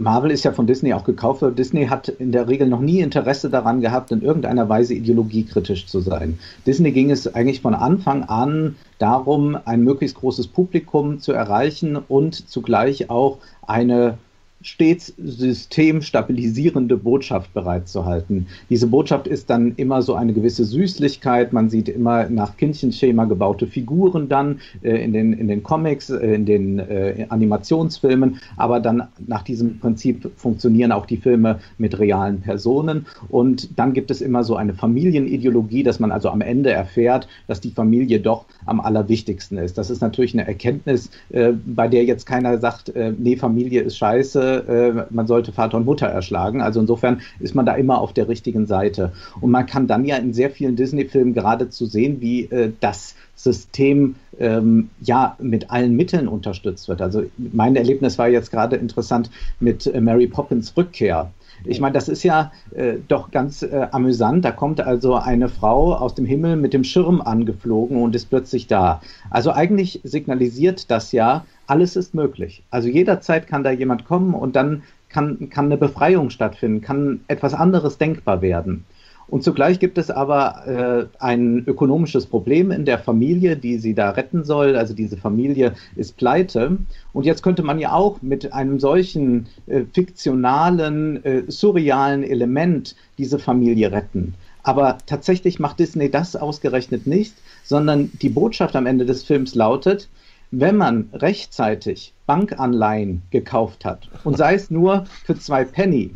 Marvel 0.00 0.30
ist 0.30 0.44
ja 0.44 0.52
von 0.52 0.66
Disney 0.66 0.94
auch 0.94 1.04
gekauft. 1.04 1.44
Disney 1.58 1.86
hat 1.86 2.08
in 2.08 2.32
der 2.32 2.48
Regel 2.48 2.66
noch 2.68 2.80
nie 2.80 3.00
Interesse 3.00 3.50
daran 3.50 3.82
gehabt, 3.82 4.10
in 4.10 4.22
irgendeiner 4.22 4.66
Weise 4.66 4.94
ideologiekritisch 4.94 5.86
zu 5.86 6.00
sein. 6.00 6.38
Disney 6.66 6.90
ging 6.90 7.10
es 7.10 7.34
eigentlich 7.34 7.60
von 7.60 7.74
Anfang 7.74 8.24
an 8.24 8.76
darum, 8.98 9.58
ein 9.66 9.84
möglichst 9.84 10.16
großes 10.16 10.46
Publikum 10.46 11.20
zu 11.20 11.32
erreichen 11.32 11.96
und 11.96 12.48
zugleich 12.48 13.10
auch 13.10 13.38
eine 13.66 14.16
stets 14.62 15.14
systemstabilisierende 15.16 16.96
Botschaft 16.96 17.54
bereitzuhalten. 17.54 18.46
Diese 18.68 18.86
Botschaft 18.86 19.26
ist 19.26 19.48
dann 19.48 19.74
immer 19.76 20.02
so 20.02 20.14
eine 20.14 20.32
gewisse 20.32 20.64
Süßlichkeit. 20.64 21.52
Man 21.52 21.70
sieht 21.70 21.88
immer 21.88 22.28
nach 22.28 22.56
Kindchenschema 22.56 23.24
gebaute 23.24 23.66
Figuren 23.66 24.28
dann 24.28 24.60
äh, 24.82 25.02
in, 25.02 25.12
den, 25.12 25.32
in 25.32 25.48
den 25.48 25.62
Comics, 25.62 26.10
äh, 26.10 26.34
in 26.34 26.44
den 26.44 26.78
äh, 26.78 27.26
Animationsfilmen. 27.28 28.40
Aber 28.56 28.80
dann 28.80 29.08
nach 29.26 29.42
diesem 29.42 29.78
Prinzip 29.78 30.30
funktionieren 30.36 30.92
auch 30.92 31.06
die 31.06 31.16
Filme 31.16 31.60
mit 31.78 31.98
realen 31.98 32.40
Personen. 32.40 33.06
Und 33.28 33.78
dann 33.78 33.94
gibt 33.94 34.10
es 34.10 34.20
immer 34.20 34.44
so 34.44 34.56
eine 34.56 34.74
Familienideologie, 34.74 35.82
dass 35.82 36.00
man 36.00 36.12
also 36.12 36.28
am 36.28 36.42
Ende 36.42 36.70
erfährt, 36.70 37.28
dass 37.46 37.60
die 37.60 37.70
Familie 37.70 38.20
doch 38.20 38.44
am 38.70 38.80
allerwichtigsten 38.80 39.58
ist. 39.58 39.76
Das 39.76 39.90
ist 39.90 40.00
natürlich 40.00 40.32
eine 40.34 40.46
Erkenntnis, 40.46 41.10
äh, 41.30 41.52
bei 41.52 41.88
der 41.88 42.04
jetzt 42.04 42.24
keiner 42.24 42.58
sagt, 42.58 42.88
äh, 42.90 43.12
nee, 43.16 43.36
Familie 43.36 43.82
ist 43.82 43.98
scheiße 43.98 44.60
äh, 44.70 45.04
man 45.10 45.26
sollte 45.26 45.52
Vater 45.52 45.76
und 45.76 45.84
Mutter 45.84 46.06
erschlagen. 46.06 46.60
Also 46.60 46.80
insofern 46.80 47.20
ist 47.40 47.54
man 47.54 47.66
da 47.66 47.74
immer 47.74 48.00
auf 48.00 48.12
der 48.12 48.28
richtigen 48.28 48.66
Seite. 48.66 49.12
Und 49.40 49.50
man 49.50 49.66
kann 49.66 49.86
dann 49.86 50.04
ja 50.04 50.16
in 50.16 50.32
sehr 50.32 50.50
vielen 50.50 50.76
Disney-Filmen 50.76 51.34
geradezu 51.34 51.86
sehen, 51.86 52.20
wie 52.20 52.44
äh, 52.44 52.72
das 52.80 53.14
System 53.34 54.16
ähm, 54.38 54.90
ja 55.00 55.36
mit 55.40 55.70
allen 55.70 55.96
Mitteln 55.96 56.28
unterstützt 56.28 56.88
wird. 56.88 57.00
Also 57.00 57.24
mein 57.38 57.76
Erlebnis 57.76 58.18
war 58.18 58.28
jetzt 58.28 58.50
gerade 58.50 58.76
interessant 58.76 59.30
mit 59.60 59.86
äh, 59.86 60.00
Mary 60.00 60.26
Poppins 60.26 60.76
Rückkehr. 60.76 61.30
Ich 61.64 61.80
meine, 61.80 61.92
das 61.92 62.08
ist 62.08 62.22
ja 62.22 62.52
äh, 62.74 62.94
doch 63.08 63.30
ganz 63.30 63.62
äh, 63.62 63.88
amüsant. 63.90 64.44
Da 64.44 64.50
kommt 64.50 64.80
also 64.80 65.14
eine 65.14 65.48
Frau 65.48 65.94
aus 65.94 66.14
dem 66.14 66.24
Himmel 66.24 66.56
mit 66.56 66.72
dem 66.72 66.84
Schirm 66.84 67.20
angeflogen 67.20 68.02
und 68.02 68.14
ist 68.14 68.30
plötzlich 68.30 68.66
da. 68.66 69.00
Also 69.30 69.52
eigentlich 69.52 70.00
signalisiert 70.04 70.90
das 70.90 71.12
ja, 71.12 71.44
alles 71.66 71.96
ist 71.96 72.14
möglich. 72.14 72.62
Also 72.70 72.88
jederzeit 72.88 73.46
kann 73.46 73.62
da 73.62 73.70
jemand 73.70 74.04
kommen 74.04 74.34
und 74.34 74.56
dann 74.56 74.82
kann, 75.08 75.50
kann 75.50 75.66
eine 75.66 75.76
Befreiung 75.76 76.30
stattfinden, 76.30 76.80
kann 76.80 77.20
etwas 77.28 77.54
anderes 77.54 77.98
denkbar 77.98 78.42
werden. 78.42 78.84
Und 79.30 79.44
zugleich 79.44 79.78
gibt 79.78 79.96
es 79.96 80.10
aber 80.10 80.66
äh, 80.66 81.06
ein 81.22 81.64
ökonomisches 81.64 82.26
Problem 82.26 82.72
in 82.72 82.84
der 82.84 82.98
Familie, 82.98 83.56
die 83.56 83.78
sie 83.78 83.94
da 83.94 84.10
retten 84.10 84.42
soll. 84.42 84.74
Also 84.74 84.92
diese 84.92 85.16
Familie 85.16 85.74
ist 85.94 86.16
pleite. 86.16 86.78
Und 87.12 87.26
jetzt 87.26 87.44
könnte 87.44 87.62
man 87.62 87.78
ja 87.78 87.92
auch 87.92 88.22
mit 88.22 88.52
einem 88.52 88.80
solchen 88.80 89.46
äh, 89.68 89.82
fiktionalen, 89.92 91.24
äh, 91.24 91.42
surrealen 91.46 92.24
Element 92.24 92.96
diese 93.18 93.38
Familie 93.38 93.92
retten. 93.92 94.34
Aber 94.64 94.98
tatsächlich 95.06 95.60
macht 95.60 95.78
Disney 95.78 96.10
das 96.10 96.34
ausgerechnet 96.34 97.06
nicht, 97.06 97.34
sondern 97.62 98.10
die 98.20 98.28
Botschaft 98.30 98.74
am 98.74 98.86
Ende 98.86 99.06
des 99.06 99.22
Films 99.22 99.54
lautet, 99.54 100.08
wenn 100.50 100.76
man 100.76 101.08
rechtzeitig 101.12 102.12
Bankanleihen 102.26 103.22
gekauft 103.30 103.84
hat 103.84 104.08
und 104.24 104.36
sei 104.36 104.54
es 104.54 104.70
nur 104.70 105.04
für 105.24 105.38
zwei 105.38 105.64
Penny, 105.64 106.10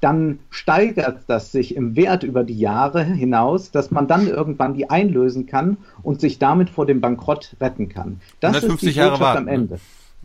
dann 0.00 0.38
steigert 0.50 1.22
das 1.26 1.52
sich 1.52 1.74
im 1.74 1.96
Wert 1.96 2.22
über 2.22 2.44
die 2.44 2.58
Jahre 2.58 3.02
hinaus, 3.02 3.70
dass 3.70 3.90
man 3.90 4.06
dann 4.06 4.28
irgendwann 4.28 4.74
die 4.74 4.90
einlösen 4.90 5.46
kann 5.46 5.78
und 6.02 6.20
sich 6.20 6.38
damit 6.38 6.70
vor 6.70 6.86
dem 6.86 7.00
Bankrott 7.00 7.56
retten 7.60 7.88
kann. 7.88 8.20
Das 8.40 8.62
ist 8.62 8.82
die 8.82 8.90
Jahre 8.90 9.12
Botschaft 9.12 9.38
am 9.38 9.48
Ende. 9.48 9.80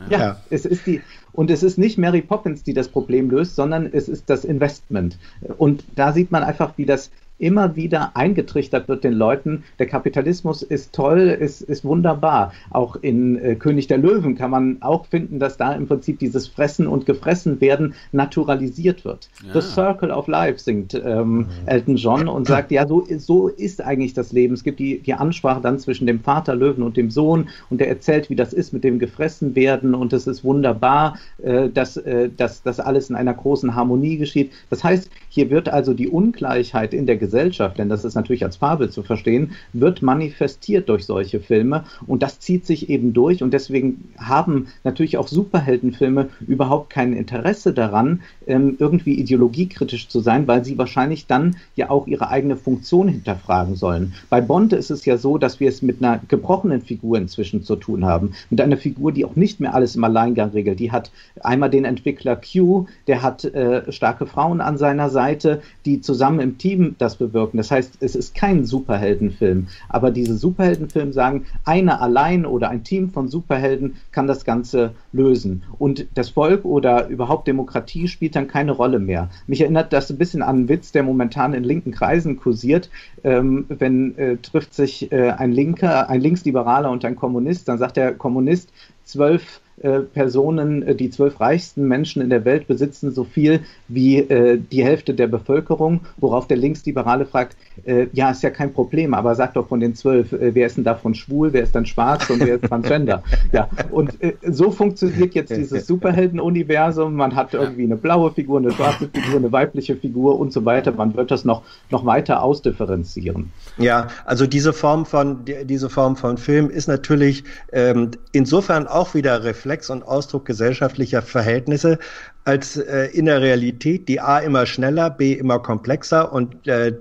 Ja. 0.09 0.19
ja, 0.19 0.37
es 0.49 0.65
ist 0.65 0.87
die, 0.87 1.01
und 1.33 1.51
es 1.51 1.61
ist 1.61 1.77
nicht 1.77 1.97
Mary 1.99 2.21
Poppins, 2.21 2.63
die 2.63 2.73
das 2.73 2.87
Problem 2.87 3.29
löst, 3.29 3.55
sondern 3.55 3.87
es 3.91 4.09
ist 4.09 4.29
das 4.29 4.43
Investment. 4.43 5.17
Und 5.57 5.83
da 5.95 6.13
sieht 6.13 6.31
man 6.31 6.43
einfach, 6.43 6.73
wie 6.77 6.85
das 6.85 7.11
immer 7.43 7.75
wieder 7.75 8.15
eingetrichtert 8.15 8.87
wird 8.87 9.03
den 9.03 9.13
Leuten, 9.13 9.63
der 9.77 9.87
Kapitalismus 9.87 10.61
ist 10.61 10.93
toll, 10.93 11.27
ist, 11.27 11.61
ist 11.61 11.83
wunderbar. 11.83 12.53
Auch 12.69 12.95
in 12.95 13.37
äh, 13.37 13.55
König 13.55 13.87
der 13.87 13.97
Löwen 13.97 14.35
kann 14.35 14.49
man 14.49 14.77
auch 14.81 15.07
finden, 15.07 15.39
dass 15.39 15.57
da 15.57 15.73
im 15.73 15.87
Prinzip 15.87 16.19
dieses 16.19 16.47
Fressen 16.47 16.87
und 16.87 17.05
Gefressen 17.05 17.59
werden 17.59 17.95
naturalisiert 18.13 19.03
wird. 19.03 19.29
Ja. 19.45 19.59
The 19.59 19.67
Circle 19.67 20.11
of 20.11 20.27
Life 20.27 20.59
singt 20.59 20.93
ähm. 20.93 21.47
Elton 21.65 21.97
John 21.97 22.27
und 22.27 22.47
sagt, 22.47 22.71
ja, 22.71 22.87
so, 22.87 23.05
so 23.17 23.49
ist 23.49 23.81
eigentlich 23.81 24.13
das 24.13 24.31
Leben. 24.31 24.53
Es 24.53 24.63
gibt 24.63 24.79
die, 24.79 24.99
die 24.99 25.13
Ansprache 25.13 25.61
dann 25.61 25.79
zwischen 25.79 26.07
dem 26.07 26.21
Vater 26.21 26.55
Löwen 26.55 26.83
und 26.83 26.95
dem 26.95 27.09
Sohn 27.09 27.49
und 27.69 27.81
der 27.81 27.89
erzählt, 27.89 28.29
wie 28.29 28.35
das 28.35 28.53
ist 28.53 28.71
mit 28.71 28.85
dem 28.85 28.99
gefressen 28.99 29.55
werden 29.55 29.95
und 29.95 30.13
es 30.13 30.27
ist 30.27 30.43
wunderbar, 30.43 31.17
äh, 31.41 31.69
dass, 31.69 31.97
äh, 31.97 32.29
dass 32.35 32.63
das 32.63 32.79
alles 32.79 33.09
in 33.09 33.17
einer 33.17 33.33
großen 33.33 33.75
Harmonie 33.75 34.17
geschieht. 34.17 34.51
Das 34.69 34.83
heißt, 34.83 35.09
hier 35.29 35.49
wird 35.49 35.67
also 35.67 35.93
die 35.93 36.07
Ungleichheit 36.07 36.93
in 36.93 37.05
der 37.05 37.17
Gesellschaft 37.17 37.32
Gesellschaft, 37.33 37.79
denn 37.79 37.89
das 37.89 38.05
ist 38.05 38.13
natürlich 38.13 38.43
als 38.43 38.57
Fabel 38.57 38.91
zu 38.91 39.01
verstehen, 39.01 39.53
wird 39.73 40.03
manifestiert 40.03 40.87
durch 40.87 41.05
solche 41.05 41.39
Filme 41.39 41.83
und 42.05 42.21
das 42.21 42.39
zieht 42.39 42.67
sich 42.67 42.89
eben 42.89 43.13
durch 43.13 43.41
und 43.41 43.51
deswegen 43.51 44.13
haben 44.19 44.67
natürlich 44.83 45.17
auch 45.17 45.27
Superheldenfilme 45.27 46.29
überhaupt 46.45 46.91
kein 46.91 47.13
Interesse 47.13 47.73
daran, 47.73 48.21
ähm, 48.45 48.75
irgendwie 48.77 49.15
ideologiekritisch 49.15 50.09
zu 50.09 50.19
sein, 50.19 50.47
weil 50.47 50.63
sie 50.63 50.77
wahrscheinlich 50.77 51.25
dann 51.25 51.55
ja 51.75 51.89
auch 51.89 52.05
ihre 52.05 52.29
eigene 52.29 52.55
Funktion 52.55 53.07
hinterfragen 53.07 53.75
sollen. 53.75 54.13
Bei 54.29 54.39
Bond 54.39 54.71
ist 54.73 54.91
es 54.91 55.03
ja 55.05 55.17
so, 55.17 55.39
dass 55.39 55.59
wir 55.59 55.69
es 55.69 55.81
mit 55.81 56.03
einer 56.03 56.21
gebrochenen 56.27 56.81
Figur 56.81 57.17
inzwischen 57.17 57.63
zu 57.63 57.77
tun 57.77 58.05
haben, 58.05 58.33
mit 58.51 58.61
einer 58.61 58.77
Figur, 58.77 59.11
die 59.11 59.25
auch 59.25 59.35
nicht 59.35 59.59
mehr 59.59 59.73
alles 59.73 59.95
im 59.95 60.03
Alleingang 60.03 60.51
regelt. 60.51 60.79
Die 60.79 60.91
hat 60.91 61.11
einmal 61.41 61.71
den 61.71 61.85
Entwickler 61.85 62.35
Q, 62.35 62.85
der 63.07 63.23
hat 63.23 63.43
äh, 63.43 63.91
starke 63.91 64.27
Frauen 64.27 64.61
an 64.61 64.77
seiner 64.77 65.09
Seite, 65.09 65.63
die 65.85 65.99
zusammen 65.99 66.39
im 66.39 66.59
Team 66.59 66.95
das 66.99 67.12
bewirken. 67.15 67.57
Das 67.57 67.71
heißt, 67.71 67.97
es 67.99 68.15
ist 68.15 68.35
kein 68.35 68.65
Superheldenfilm, 68.65 69.67
aber 69.89 70.11
diese 70.11 70.37
Superheldenfilme 70.37 71.13
sagen, 71.13 71.45
einer 71.65 72.01
allein 72.01 72.45
oder 72.45 72.69
ein 72.69 72.83
Team 72.83 73.11
von 73.11 73.27
Superhelden 73.27 73.95
kann 74.11 74.27
das 74.27 74.45
Ganze 74.45 74.93
lösen. 75.11 75.63
Und 75.77 76.07
das 76.15 76.29
Volk 76.29 76.65
oder 76.65 77.07
überhaupt 77.07 77.47
Demokratie 77.47 78.07
spielt 78.07 78.35
dann 78.35 78.47
keine 78.47 78.71
Rolle 78.71 78.99
mehr. 78.99 79.29
Mich 79.47 79.61
erinnert 79.61 79.93
das 79.93 80.09
ein 80.09 80.17
bisschen 80.17 80.41
an 80.41 80.55
einen 80.55 80.69
Witz, 80.69 80.91
der 80.91 81.03
momentan 81.03 81.53
in 81.53 81.63
linken 81.63 81.91
Kreisen 81.91 82.37
kursiert. 82.37 82.89
Ähm, 83.23 83.65
wenn 83.69 84.17
äh, 84.17 84.37
trifft 84.37 84.73
sich 84.73 85.11
äh, 85.11 85.29
ein 85.31 85.51
Linker, 85.51 86.09
ein 86.09 86.21
Linksliberaler 86.21 86.89
und 86.91 87.05
ein 87.05 87.15
Kommunist, 87.15 87.67
dann 87.67 87.77
sagt 87.77 87.97
der 87.97 88.13
Kommunist, 88.13 88.71
zwölf 89.05 89.61
äh, 89.81 90.01
Personen, 90.01 90.83
äh, 90.83 90.95
die 90.95 91.09
zwölf 91.09 91.39
reichsten 91.39 91.87
Menschen 91.87 92.21
in 92.21 92.29
der 92.29 92.45
Welt 92.45 92.67
besitzen 92.67 93.11
so 93.11 93.23
viel 93.23 93.61
wie 93.87 94.19
äh, 94.19 94.59
die 94.59 94.83
Hälfte 94.83 95.15
der 95.15 95.25
Bevölkerung, 95.25 96.01
worauf 96.17 96.47
der 96.47 96.57
Linksliberale 96.57 97.25
fragt, 97.25 97.57
äh, 97.85 98.05
ja, 98.13 98.29
ist 98.29 98.43
ja 98.43 98.51
kein 98.51 98.71
Problem, 98.71 99.15
aber 99.15 99.33
sag 99.33 99.55
doch 99.55 99.67
von 99.67 99.79
den 99.79 99.95
zwölf, 99.95 100.31
äh, 100.31 100.53
wer 100.53 100.67
ist 100.67 100.77
denn 100.77 100.83
davon 100.83 101.15
schwul, 101.15 101.53
wer 101.53 101.63
ist 101.63 101.73
dann 101.73 101.87
schwarz 101.87 102.29
und 102.29 102.41
wer 102.41 102.55
ist 102.55 102.65
transgender? 102.65 103.23
ja, 103.51 103.67
und 103.89 104.17
so 104.47 104.69
funktioniert 104.69 105.33
jetzt 105.33 105.49
dieses 105.49 105.87
Superhelden-Universum. 105.87 107.15
Man 107.15 107.35
hat 107.35 107.55
irgendwie 107.55 107.83
eine 107.83 107.97
blaue 107.97 108.31
Figur, 108.31 108.59
eine 108.59 108.71
schwarze 108.71 109.09
Figur, 109.09 109.37
eine 109.37 109.51
weibliche 109.51 109.95
Figur 109.95 110.39
und 110.39 110.53
so 110.53 110.65
weiter. 110.65 110.91
Man 110.91 111.15
wird 111.15 111.31
das 111.31 111.45
noch, 111.45 111.63
noch 111.89 112.05
weiter 112.05 112.43
ausdifferenzieren. 112.43 113.51
Ja, 113.79 114.07
also 114.25 114.45
diese 114.45 114.71
Form 114.71 115.07
von, 115.07 115.39
diese 115.63 115.89
Form 115.89 116.15
von 116.15 116.37
Film 116.37 116.69
ist 116.69 116.87
natürlich 116.87 117.43
ähm, 117.71 118.11
insofern 118.33 118.85
auch 118.93 119.13
wieder 119.13 119.43
Reflex 119.43 119.89
und 119.89 120.03
Ausdruck 120.03 120.45
gesellschaftlicher 120.45 121.21
Verhältnisse, 121.21 121.99
als 122.45 122.77
äh, 122.77 123.05
in 123.13 123.25
der 123.25 123.41
Realität 123.41 124.07
die 124.07 124.19
A 124.19 124.39
immer 124.39 124.65
schneller, 124.65 125.09
B 125.09 125.33
immer 125.33 125.59
komplexer 125.59 126.31
und 126.31 126.67
äh, 126.67 126.93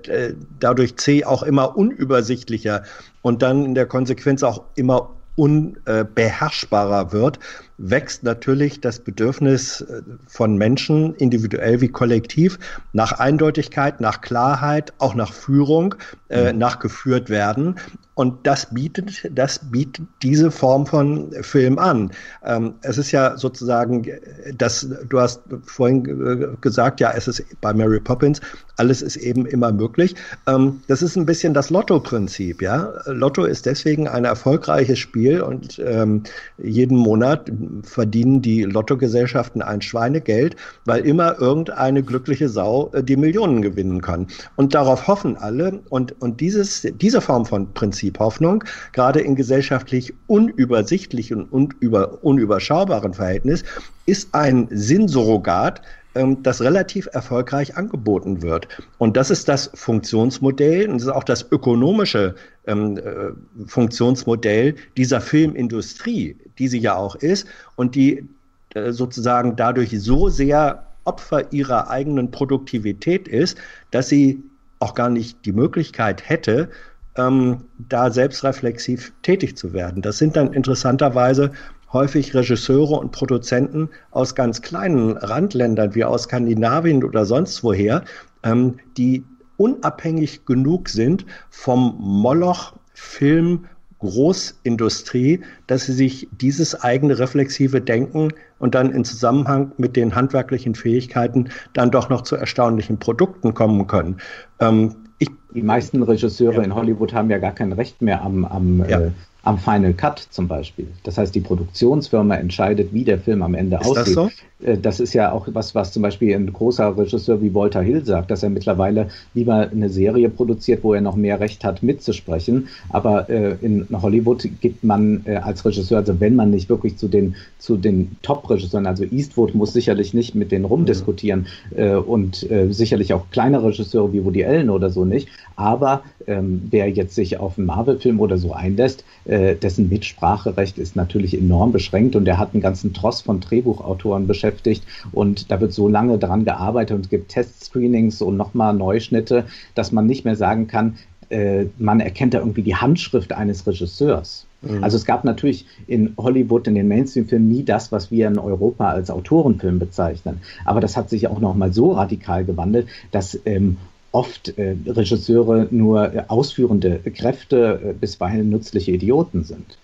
dadurch 0.59 0.97
C 0.97 1.25
auch 1.25 1.43
immer 1.43 1.77
unübersichtlicher 1.77 2.83
und 3.21 3.41
dann 3.41 3.65
in 3.65 3.75
der 3.75 3.85
Konsequenz 3.85 4.43
auch 4.43 4.63
immer 4.75 5.09
unbeherrschbarer 5.35 7.11
wird, 7.11 7.39
wächst 7.77 8.23
natürlich 8.23 8.81
das 8.81 8.99
Bedürfnis 8.99 9.81
äh, 9.81 10.01
von 10.27 10.57
Menschen, 10.57 11.15
individuell 11.15 11.81
wie 11.81 11.87
kollektiv, 11.87 12.59
nach 12.93 13.13
Eindeutigkeit, 13.13 13.99
nach 13.99 14.21
Klarheit, 14.21 14.93
auch 14.99 15.15
nach 15.15 15.33
Führung, 15.33 15.95
äh, 16.29 16.53
mhm. 16.53 16.59
nach 16.59 16.79
geführt 16.79 17.29
werden. 17.29 17.75
Und 18.15 18.45
das 18.45 18.73
bietet, 18.73 19.29
das 19.31 19.59
bietet 19.71 20.05
diese 20.21 20.51
Form 20.51 20.85
von 20.85 21.31
Film 21.41 21.79
an. 21.79 22.11
Ähm, 22.43 22.75
es 22.81 22.97
ist 22.97 23.11
ja 23.11 23.37
sozusagen, 23.37 24.07
das, 24.55 24.87
du 25.09 25.19
hast 25.19 25.41
vorhin 25.65 26.57
gesagt, 26.61 26.99
ja, 26.99 27.11
es 27.11 27.27
ist 27.27 27.43
bei 27.61 27.73
Mary 27.73 27.99
Poppins, 27.99 28.39
alles 28.77 29.01
ist 29.01 29.17
eben 29.17 29.45
immer 29.45 29.71
möglich. 29.71 30.15
Ähm, 30.47 30.81
das 30.87 31.01
ist 31.01 31.15
ein 31.15 31.25
bisschen 31.25 31.53
das 31.53 31.69
Lotto-Prinzip, 31.69 32.61
ja. 32.61 32.93
Lotto 33.05 33.45
ist 33.45 33.65
deswegen 33.65 34.07
ein 34.07 34.25
erfolgreiches 34.25 34.99
Spiel 34.99 35.41
und 35.41 35.79
ähm, 35.85 36.23
jeden 36.57 36.97
Monat 36.97 37.51
verdienen 37.83 38.41
die 38.41 38.63
Lottogesellschaften 38.63 39.61
ein 39.61 39.81
Schweinegeld, 39.81 40.55
weil 40.85 41.05
immer 41.05 41.39
irgendeine 41.39 42.03
glückliche 42.03 42.49
Sau 42.49 42.91
äh, 42.93 43.03
die 43.03 43.17
Millionen 43.17 43.61
gewinnen 43.61 44.01
kann. 44.01 44.27
Und 44.55 44.73
darauf 44.73 45.07
hoffen 45.07 45.37
alle. 45.37 45.81
Und, 45.89 46.19
und 46.21 46.41
dieses, 46.41 46.87
diese 46.99 47.21
Form 47.21 47.45
von 47.45 47.73
Prinzip 47.73 48.19
Hoffnung, 48.19 48.63
gerade 48.91 49.21
in 49.21 49.35
gesellschaftlich 49.35 50.13
unübersichtlichen 50.27 51.43
und 51.43 51.53
unüber, 51.53 52.23
unüberschaubaren 52.23 53.13
Verhältnis, 53.13 53.63
ist 54.05 54.29
ein 54.33 54.67
Sinnsurrogat, 54.69 55.81
ähm, 56.15 56.43
das 56.43 56.61
relativ 56.61 57.07
erfolgreich 57.11 57.77
angeboten 57.77 58.41
wird. 58.41 58.67
Und 58.97 59.17
das 59.17 59.31
ist 59.31 59.47
das 59.47 59.71
Funktionsmodell 59.73 60.87
und 60.87 60.95
das 60.95 61.03
ist 61.03 61.13
auch 61.13 61.23
das 61.23 61.51
ökonomische 61.51 62.35
ähm, 62.67 62.97
äh, 62.97 63.31
Funktionsmodell 63.67 64.75
dieser 64.97 65.21
Filmindustrie, 65.21 66.37
die 66.57 66.67
sie 66.67 66.79
ja 66.79 66.95
auch 66.95 67.15
ist 67.15 67.47
und 67.75 67.95
die 67.95 68.27
äh, 68.73 68.91
sozusagen 68.91 69.55
dadurch 69.55 69.99
so 69.99 70.29
sehr 70.29 70.87
Opfer 71.05 71.51
ihrer 71.51 71.89
eigenen 71.89 72.31
Produktivität 72.31 73.27
ist, 73.27 73.57
dass 73.91 74.07
sie 74.07 74.41
auch 74.79 74.95
gar 74.95 75.09
nicht 75.09 75.45
die 75.45 75.51
Möglichkeit 75.51 76.27
hätte, 76.29 76.69
ähm, 77.15 77.65
da 77.77 78.11
selbstreflexiv 78.11 79.13
tätig 79.21 79.57
zu 79.57 79.73
werden. 79.73 80.01
Das 80.01 80.17
sind 80.17 80.35
dann 80.35 80.53
interessanterweise 80.53 81.51
häufig 81.93 82.33
Regisseure 82.33 82.95
und 82.95 83.11
Produzenten 83.11 83.89
aus 84.11 84.35
ganz 84.35 84.61
kleinen 84.61 85.17
Randländern 85.17 85.95
wie 85.95 86.03
aus 86.03 86.23
Skandinavien 86.23 87.03
oder 87.03 87.25
sonst 87.25 87.63
woher, 87.63 88.03
ähm, 88.43 88.75
die 88.97 89.23
unabhängig 89.57 90.45
genug 90.45 90.89
sind 90.89 91.25
vom 91.49 91.95
Moloch 91.99 92.73
Film 92.93 93.65
Großindustrie, 93.99 95.39
dass 95.67 95.85
sie 95.85 95.93
sich 95.93 96.27
dieses 96.31 96.81
eigene 96.81 97.17
reflexive 97.19 97.79
Denken 97.79 98.29
und 98.59 98.75
dann 98.75 98.91
in 98.91 99.05
Zusammenhang 99.05 99.71
mit 99.77 99.95
den 99.95 100.13
handwerklichen 100.13 100.75
Fähigkeiten 100.75 101.49
dann 101.71 101.89
doch 101.89 102.09
noch 102.09 102.21
zu 102.21 102.35
erstaunlichen 102.35 102.99
Produkten 102.99 103.53
kommen 103.53 103.87
können. 103.87 104.17
Ähm, 104.59 104.95
ich, 105.19 105.29
die 105.55 105.61
meisten 105.61 106.03
Regisseure 106.03 106.57
ja. 106.57 106.63
in 106.63 106.75
Hollywood 106.75 107.13
haben 107.13 107.29
ja 107.29 107.37
gar 107.37 107.53
kein 107.53 107.71
Recht 107.71 108.01
mehr 108.01 108.21
am, 108.21 108.43
am 108.43 108.83
ja. 108.89 108.99
äh, 108.99 109.11
am 109.43 109.57
Final 109.57 109.93
Cut 109.93 110.19
zum 110.29 110.47
Beispiel. 110.47 110.87
Das 111.03 111.17
heißt, 111.17 111.35
die 111.35 111.41
Produktionsfirma 111.41 112.35
entscheidet, 112.35 112.93
wie 112.93 113.03
der 113.03 113.19
Film 113.19 113.43
am 113.43 113.55
Ende 113.55 113.77
ist 113.77 113.85
aussieht. 113.85 114.07
Das 114.07 114.13
so? 114.13 114.29
Äh, 114.63 114.77
das 114.77 114.99
ist 114.99 115.13
ja 115.13 115.31
auch 115.31 115.47
was, 115.51 115.75
was 115.75 115.91
zum 115.91 116.01
Beispiel 116.01 116.33
ein 116.35 116.51
großer 116.51 116.97
Regisseur 116.97 117.41
wie 117.41 117.53
Walter 117.53 117.81
Hill 117.81 118.05
sagt, 118.05 118.31
dass 118.31 118.43
er 118.43 118.49
mittlerweile 118.49 119.09
lieber 119.33 119.69
eine 119.69 119.89
Serie 119.89 120.29
produziert, 120.29 120.83
wo 120.83 120.93
er 120.93 121.01
noch 121.01 121.15
mehr 121.15 121.39
Recht 121.39 121.63
hat, 121.63 121.83
mitzusprechen. 121.83 122.69
Aber 122.89 123.29
äh, 123.29 123.55
in 123.61 123.87
Hollywood 123.91 124.47
gibt 124.61 124.83
man 124.83 125.21
äh, 125.25 125.35
als 125.35 125.65
Regisseur, 125.65 125.99
also 125.99 126.19
wenn 126.19 126.35
man 126.35 126.49
nicht 126.49 126.69
wirklich 126.69 126.97
zu 126.97 127.07
den, 127.07 127.35
zu 127.59 127.77
den 127.77 128.15
Top-Regisseuren, 128.21 128.87
also 128.87 129.03
Eastwood 129.03 129.55
muss 129.55 129.73
sicherlich 129.73 130.13
nicht 130.13 130.35
mit 130.35 130.51
denen 130.51 130.65
rumdiskutieren 130.65 131.47
äh, 131.75 131.95
und 131.95 132.49
äh, 132.49 132.71
sicherlich 132.71 133.13
auch 133.13 133.29
kleine 133.31 133.63
Regisseure 133.63 134.13
wie 134.13 134.23
Woody 134.23 134.45
Allen 134.45 134.69
oder 134.69 134.89
so 134.89 135.05
nicht. 135.05 135.27
Aber 135.55 136.03
ähm, 136.27 136.63
wer 136.71 136.89
jetzt 136.89 137.15
sich 137.15 137.39
auf 137.39 137.57
einen 137.57 137.67
Marvel-Film 137.67 138.19
oder 138.19 138.37
so 138.37 138.53
einlässt, 138.53 139.03
äh, 139.33 139.55
dessen 139.55 139.89
Mitspracherecht 139.89 140.77
ist 140.77 140.95
natürlich 140.95 141.35
enorm 141.35 141.71
beschränkt 141.71 142.15
und 142.15 142.27
er 142.27 142.37
hat 142.37 142.53
einen 142.53 142.61
ganzen 142.61 142.93
Tross 142.93 143.21
von 143.21 143.39
Drehbuchautoren 143.39 144.27
beschäftigt 144.27 144.83
und 145.11 145.49
da 145.49 145.59
wird 145.59 145.73
so 145.73 145.87
lange 145.87 146.19
daran 146.19 146.45
gearbeitet 146.45 146.95
und 146.95 147.05
es 147.05 147.09
gibt 147.09 147.29
Testscreenings 147.29 148.21
und 148.21 148.37
nochmal 148.37 148.75
Neuschnitte, 148.75 149.45
dass 149.73 149.91
man 149.91 150.05
nicht 150.05 150.23
mehr 150.23 150.35
sagen 150.35 150.67
kann, 150.67 150.97
äh, 151.29 151.65
man 151.79 151.99
erkennt 151.99 152.35
da 152.35 152.39
irgendwie 152.39 152.61
die 152.61 152.75
Handschrift 152.75 153.33
eines 153.33 153.65
Regisseurs. 153.65 154.45
Mhm. 154.61 154.83
Also 154.83 154.97
es 154.97 155.05
gab 155.05 155.23
natürlich 155.23 155.65
in 155.87 156.13
Hollywood, 156.15 156.67
in 156.67 156.75
den 156.75 156.87
Mainstream-Filmen 156.87 157.49
nie 157.49 157.63
das, 157.63 157.91
was 157.91 158.11
wir 158.11 158.27
in 158.27 158.37
Europa 158.37 158.91
als 158.91 159.09
Autorenfilm 159.09 159.79
bezeichnen. 159.79 160.41
Aber 160.63 160.79
das 160.79 160.95
hat 160.95 161.09
sich 161.09 161.27
auch 161.27 161.39
nochmal 161.39 161.73
so 161.73 161.93
radikal 161.93 162.45
gewandelt, 162.45 162.87
dass 163.09 163.39
ähm, 163.45 163.77
oft 164.13 164.57
äh, 164.57 164.75
Regisseure 164.87 165.67
nur 165.71 166.13
äh, 166.13 166.23
ausführende 166.27 166.99
Kräfte, 166.99 167.81
äh, 167.83 167.93
bisweilen 167.93 168.49
nützliche 168.49 168.91
Idioten 168.91 169.43
sind. 169.43 169.77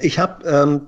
Ich 0.00 0.18
habe 0.18 0.44
ähm, 0.46 0.80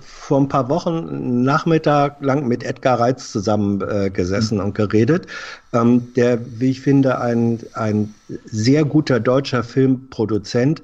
vor 0.00 0.40
ein 0.40 0.48
paar 0.48 0.68
Wochen 0.68 1.42
Nachmittag 1.42 2.20
lang 2.20 2.46
mit 2.46 2.64
Edgar 2.64 2.98
Reitz 2.98 3.30
zusammen 3.30 3.80
äh, 3.82 4.10
gesessen 4.10 4.58
mhm. 4.58 4.64
und 4.64 4.74
geredet, 4.74 5.26
ähm, 5.72 6.12
der, 6.14 6.38
wie 6.60 6.70
ich 6.70 6.80
finde, 6.80 7.20
ein, 7.20 7.60
ein 7.74 8.14
sehr 8.44 8.84
guter 8.84 9.20
deutscher 9.20 9.62
Filmproduzent 9.62 10.82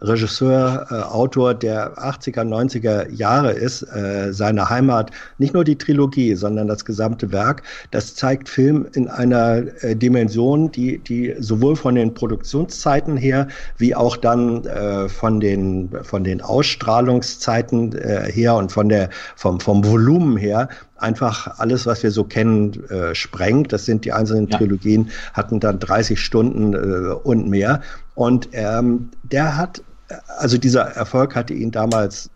Regisseur, 0.00 0.86
äh, 0.90 0.94
Autor 0.94 1.54
der 1.54 1.96
80er, 1.96 2.42
90er 2.42 3.10
Jahre 3.10 3.52
ist, 3.52 3.82
äh, 3.82 4.32
seine 4.32 4.68
Heimat, 4.68 5.10
nicht 5.38 5.54
nur 5.54 5.64
die 5.64 5.76
Trilogie, 5.76 6.34
sondern 6.34 6.68
das 6.68 6.84
gesamte 6.84 7.32
Werk, 7.32 7.62
das 7.90 8.14
zeigt 8.14 8.50
Film 8.50 8.86
in 8.92 9.08
einer 9.08 9.62
äh, 9.82 9.96
Dimension, 9.96 10.70
die, 10.70 10.98
die 10.98 11.34
sowohl 11.38 11.74
von 11.74 11.94
den 11.94 12.12
Produktionszeiten 12.12 13.16
her, 13.16 13.48
wie 13.78 13.94
auch 13.94 14.18
dann 14.18 14.64
äh, 14.66 15.08
von, 15.08 15.40
den, 15.40 15.90
von 16.02 16.22
den 16.22 16.42
Ausstrahlungszeiten 16.42 17.96
äh, 17.96 18.30
her 18.30 18.56
und 18.56 18.70
von 18.70 18.90
der, 18.90 19.08
vom, 19.36 19.58
vom 19.58 19.84
Volumen 19.86 20.36
her 20.36 20.68
einfach 20.98 21.58
alles, 21.58 21.86
was 21.86 22.02
wir 22.02 22.10
so 22.10 22.24
kennen, 22.24 22.84
äh, 22.90 23.14
sprengt. 23.14 23.72
Das 23.72 23.84
sind 23.84 24.04
die 24.04 24.12
einzelnen 24.12 24.48
ja. 24.48 24.58
Trilogien, 24.58 25.10
hatten 25.32 25.60
dann 25.60 25.78
30 25.78 26.20
Stunden 26.20 26.74
äh, 26.74 27.12
und 27.12 27.48
mehr. 27.48 27.80
Und 28.14 28.48
ähm, 28.52 29.10
der 29.22 29.56
hat, 29.56 29.82
also 30.38 30.58
dieser 30.58 30.82
Erfolg 30.82 31.34
hatte 31.34 31.54
ihn 31.54 31.70
damals 31.70 32.30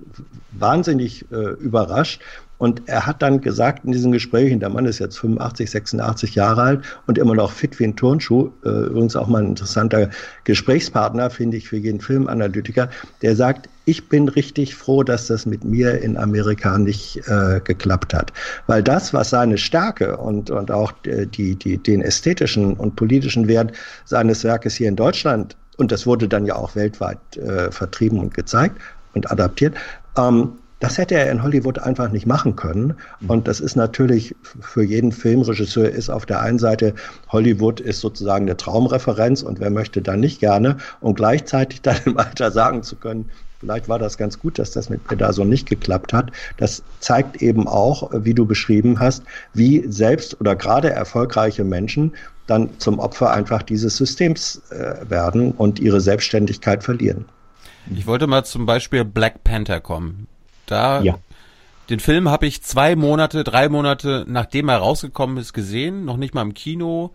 wahnsinnig 0.52 1.26
äh, 1.32 1.52
überrascht. 1.54 2.20
Und 2.58 2.82
er 2.86 3.06
hat 3.06 3.22
dann 3.22 3.40
gesagt 3.40 3.84
in 3.84 3.90
diesen 3.90 4.12
Gesprächen, 4.12 4.60
der 4.60 4.68
Mann 4.68 4.86
ist 4.86 5.00
jetzt 5.00 5.18
85, 5.18 5.68
86 5.68 6.36
Jahre 6.36 6.62
alt 6.62 6.84
und 7.08 7.18
immer 7.18 7.34
noch 7.34 7.50
fit 7.50 7.80
wie 7.80 7.84
ein 7.84 7.96
Turnschuh, 7.96 8.50
äh, 8.64 8.68
übrigens 8.68 9.16
auch 9.16 9.26
mal 9.26 9.42
ein 9.42 9.48
interessanter 9.48 10.10
Gesprächspartner, 10.44 11.30
finde 11.30 11.56
ich, 11.56 11.68
für 11.68 11.76
jeden 11.76 12.00
Filmanalytiker, 12.00 12.88
der 13.20 13.34
sagt, 13.34 13.68
ich 13.84 14.08
bin 14.08 14.28
richtig 14.28 14.74
froh, 14.74 15.02
dass 15.02 15.26
das 15.26 15.46
mit 15.46 15.64
mir 15.64 16.00
in 16.00 16.16
Amerika 16.16 16.78
nicht 16.78 17.22
äh, 17.28 17.60
geklappt 17.62 18.14
hat. 18.14 18.32
Weil 18.66 18.82
das, 18.82 19.12
was 19.12 19.30
seine 19.30 19.58
Stärke 19.58 20.16
und, 20.16 20.50
und 20.50 20.70
auch 20.70 20.92
äh, 21.04 21.26
die, 21.26 21.56
die, 21.56 21.78
den 21.78 22.02
ästhetischen 22.02 22.74
und 22.74 22.96
politischen 22.96 23.48
Wert 23.48 23.72
seines 24.04 24.44
Werkes 24.44 24.74
hier 24.74 24.88
in 24.88 24.96
Deutschland, 24.96 25.56
und 25.78 25.90
das 25.90 26.06
wurde 26.06 26.28
dann 26.28 26.46
ja 26.46 26.56
auch 26.56 26.76
weltweit 26.76 27.36
äh, 27.36 27.70
vertrieben 27.70 28.18
und 28.18 28.34
gezeigt 28.34 28.80
und 29.14 29.30
adaptiert, 29.30 29.74
ähm, 30.16 30.52
das 30.82 30.98
hätte 30.98 31.14
er 31.14 31.30
in 31.30 31.44
Hollywood 31.44 31.78
einfach 31.78 32.10
nicht 32.10 32.26
machen 32.26 32.56
können. 32.56 32.94
Und 33.28 33.46
das 33.46 33.60
ist 33.60 33.76
natürlich 33.76 34.34
für 34.60 34.82
jeden 34.82 35.12
Filmregisseur 35.12 35.88
ist 35.88 36.10
auf 36.10 36.26
der 36.26 36.40
einen 36.40 36.58
Seite 36.58 36.94
Hollywood 37.28 37.78
ist 37.78 38.00
sozusagen 38.00 38.46
eine 38.46 38.56
Traumreferenz 38.56 39.42
und 39.42 39.60
wer 39.60 39.70
möchte 39.70 40.02
dann 40.02 40.18
nicht 40.18 40.40
gerne 40.40 40.78
und 41.00 41.14
gleichzeitig 41.14 41.82
dann 41.82 41.98
im 42.04 42.18
Alter 42.18 42.50
sagen 42.50 42.82
zu 42.82 42.96
können, 42.96 43.30
Vielleicht 43.62 43.88
war 43.88 44.00
das 44.00 44.18
ganz 44.18 44.40
gut, 44.40 44.58
dass 44.58 44.72
das 44.72 44.90
mit 44.90 45.06
Pedaso 45.06 45.44
nicht 45.44 45.68
geklappt 45.68 46.12
hat. 46.12 46.32
Das 46.56 46.82
zeigt 46.98 47.40
eben 47.40 47.68
auch, 47.68 48.10
wie 48.12 48.34
du 48.34 48.44
beschrieben 48.44 48.98
hast, 48.98 49.22
wie 49.54 49.84
selbst 49.86 50.40
oder 50.40 50.56
gerade 50.56 50.90
erfolgreiche 50.90 51.62
Menschen 51.62 52.12
dann 52.48 52.70
zum 52.80 52.98
Opfer 52.98 53.30
einfach 53.30 53.62
dieses 53.62 53.96
Systems 53.96 54.60
äh, 54.70 55.08
werden 55.08 55.52
und 55.52 55.78
ihre 55.78 56.00
Selbstständigkeit 56.00 56.82
verlieren. 56.82 57.26
Ich 57.94 58.08
wollte 58.08 58.26
mal 58.26 58.44
zum 58.44 58.66
Beispiel 58.66 59.04
Black 59.04 59.44
Panther 59.44 59.80
kommen. 59.80 60.26
Da 60.66 61.00
ja. 61.02 61.18
Den 61.88 62.00
Film 62.00 62.28
habe 62.28 62.46
ich 62.46 62.64
zwei 62.64 62.96
Monate, 62.96 63.44
drei 63.44 63.68
Monate, 63.68 64.24
nachdem 64.26 64.68
er 64.68 64.78
rausgekommen 64.78 65.36
ist, 65.36 65.52
gesehen, 65.52 66.04
noch 66.04 66.16
nicht 66.16 66.34
mal 66.34 66.42
im 66.42 66.54
Kino. 66.54 67.12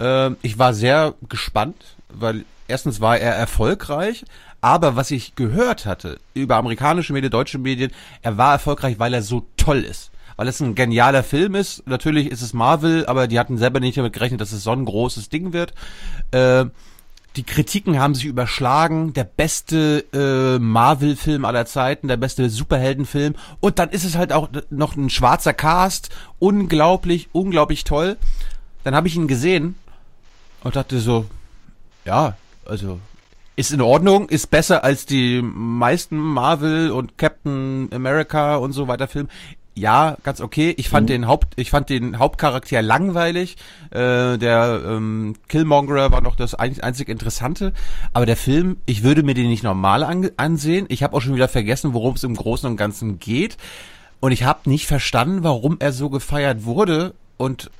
Äh, 0.00 0.30
ich 0.42 0.58
war 0.58 0.74
sehr 0.74 1.14
gespannt, 1.28 1.96
weil 2.08 2.44
erstens 2.66 3.00
war 3.00 3.18
er 3.18 3.34
erfolgreich, 3.34 4.24
aber 4.64 4.96
was 4.96 5.10
ich 5.10 5.34
gehört 5.34 5.84
hatte 5.84 6.18
über 6.32 6.56
amerikanische 6.56 7.12
Medien, 7.12 7.30
deutsche 7.30 7.58
Medien, 7.58 7.92
er 8.22 8.38
war 8.38 8.52
erfolgreich, 8.52 8.98
weil 8.98 9.12
er 9.12 9.20
so 9.20 9.44
toll 9.58 9.84
ist. 9.84 10.10
Weil 10.36 10.48
es 10.48 10.58
ein 10.60 10.74
genialer 10.74 11.22
Film 11.22 11.54
ist. 11.54 11.86
Natürlich 11.86 12.30
ist 12.30 12.40
es 12.40 12.54
Marvel, 12.54 13.04
aber 13.04 13.26
die 13.28 13.38
hatten 13.38 13.58
selber 13.58 13.78
nicht 13.78 13.98
damit 13.98 14.14
gerechnet, 14.14 14.40
dass 14.40 14.52
es 14.52 14.64
so 14.64 14.70
ein 14.70 14.86
großes 14.86 15.28
Ding 15.28 15.52
wird. 15.52 15.74
Äh, 16.30 16.64
die 17.36 17.42
Kritiken 17.42 17.98
haben 17.98 18.14
sich 18.14 18.24
überschlagen. 18.24 19.12
Der 19.12 19.24
beste 19.24 20.06
äh, 20.14 20.58
Marvel-Film 20.58 21.44
aller 21.44 21.66
Zeiten, 21.66 22.08
der 22.08 22.16
beste 22.16 22.48
Superheldenfilm. 22.48 23.34
Und 23.60 23.78
dann 23.78 23.90
ist 23.90 24.04
es 24.04 24.16
halt 24.16 24.32
auch 24.32 24.48
noch 24.70 24.96
ein 24.96 25.10
schwarzer 25.10 25.52
Cast. 25.52 26.08
Unglaublich, 26.38 27.28
unglaublich 27.32 27.84
toll. 27.84 28.16
Dann 28.82 28.94
habe 28.94 29.08
ich 29.08 29.16
ihn 29.16 29.28
gesehen 29.28 29.74
und 30.62 30.74
dachte 30.74 31.00
so, 31.00 31.26
ja, 32.06 32.38
also 32.64 32.98
ist 33.56 33.72
in 33.72 33.80
Ordnung, 33.80 34.28
ist 34.28 34.50
besser 34.50 34.84
als 34.84 35.06
die 35.06 35.40
meisten 35.42 36.16
Marvel 36.16 36.90
und 36.90 37.18
Captain 37.18 37.88
America 37.92 38.56
und 38.56 38.72
so 38.72 38.88
weiter 38.88 39.08
Filme 39.08 39.28
ja, 39.76 40.16
ganz 40.22 40.40
okay. 40.40 40.72
Ich 40.76 40.88
fand 40.88 41.08
mhm. 41.08 41.12
den 41.12 41.26
Haupt, 41.26 41.54
ich 41.56 41.70
fand 41.70 41.90
den 41.90 42.18
Hauptcharakter 42.18 42.80
langweilig. 42.80 43.56
Äh, 43.90 44.38
der 44.38 44.82
ähm, 44.86 45.34
Killmongerer 45.48 46.12
war 46.12 46.20
noch 46.20 46.36
das 46.36 46.54
einzig 46.54 47.08
Interessante. 47.08 47.72
Aber 48.12 48.24
der 48.24 48.36
Film, 48.36 48.76
ich 48.86 49.02
würde 49.02 49.24
mir 49.24 49.34
den 49.34 49.48
nicht 49.48 49.64
normal 49.64 50.04
an, 50.04 50.30
ansehen. 50.36 50.86
Ich 50.88 51.02
habe 51.02 51.16
auch 51.16 51.20
schon 51.20 51.34
wieder 51.34 51.48
vergessen, 51.48 51.92
worum 51.92 52.14
es 52.14 52.22
im 52.22 52.36
Großen 52.36 52.70
und 52.70 52.76
Ganzen 52.76 53.18
geht. 53.18 53.56
Und 54.20 54.30
ich 54.30 54.44
habe 54.44 54.70
nicht 54.70 54.86
verstanden, 54.86 55.42
warum 55.42 55.76
er 55.80 55.92
so 55.92 56.08
gefeiert 56.08 56.64
wurde. 56.64 57.14
Und 57.36 57.70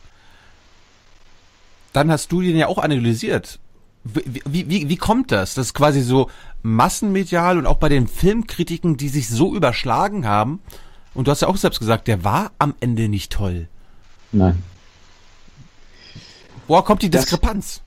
dann 1.92 2.10
hast 2.10 2.32
du 2.32 2.42
den 2.42 2.56
ja 2.56 2.66
auch 2.66 2.78
analysiert. 2.78 3.60
Wie, 4.04 4.68
wie, 4.68 4.88
wie, 4.88 4.96
kommt 4.96 5.32
das? 5.32 5.54
Das 5.54 5.68
ist 5.68 5.74
quasi 5.74 6.02
so 6.02 6.28
massenmedial 6.62 7.56
und 7.56 7.66
auch 7.66 7.78
bei 7.78 7.88
den 7.88 8.06
Filmkritiken, 8.06 8.98
die 8.98 9.08
sich 9.08 9.28
so 9.28 9.54
überschlagen 9.54 10.26
haben 10.26 10.60
und 11.14 11.26
du 11.26 11.30
hast 11.30 11.40
ja 11.40 11.48
auch 11.48 11.56
selbst 11.56 11.78
gesagt, 11.78 12.06
der 12.08 12.22
war 12.24 12.50
am 12.58 12.74
Ende 12.80 13.08
nicht 13.08 13.32
toll. 13.32 13.68
Nein. 14.32 14.62
Woher 16.66 16.82
kommt 16.82 17.02
die 17.02 17.10
Diskrepanz? 17.10 17.83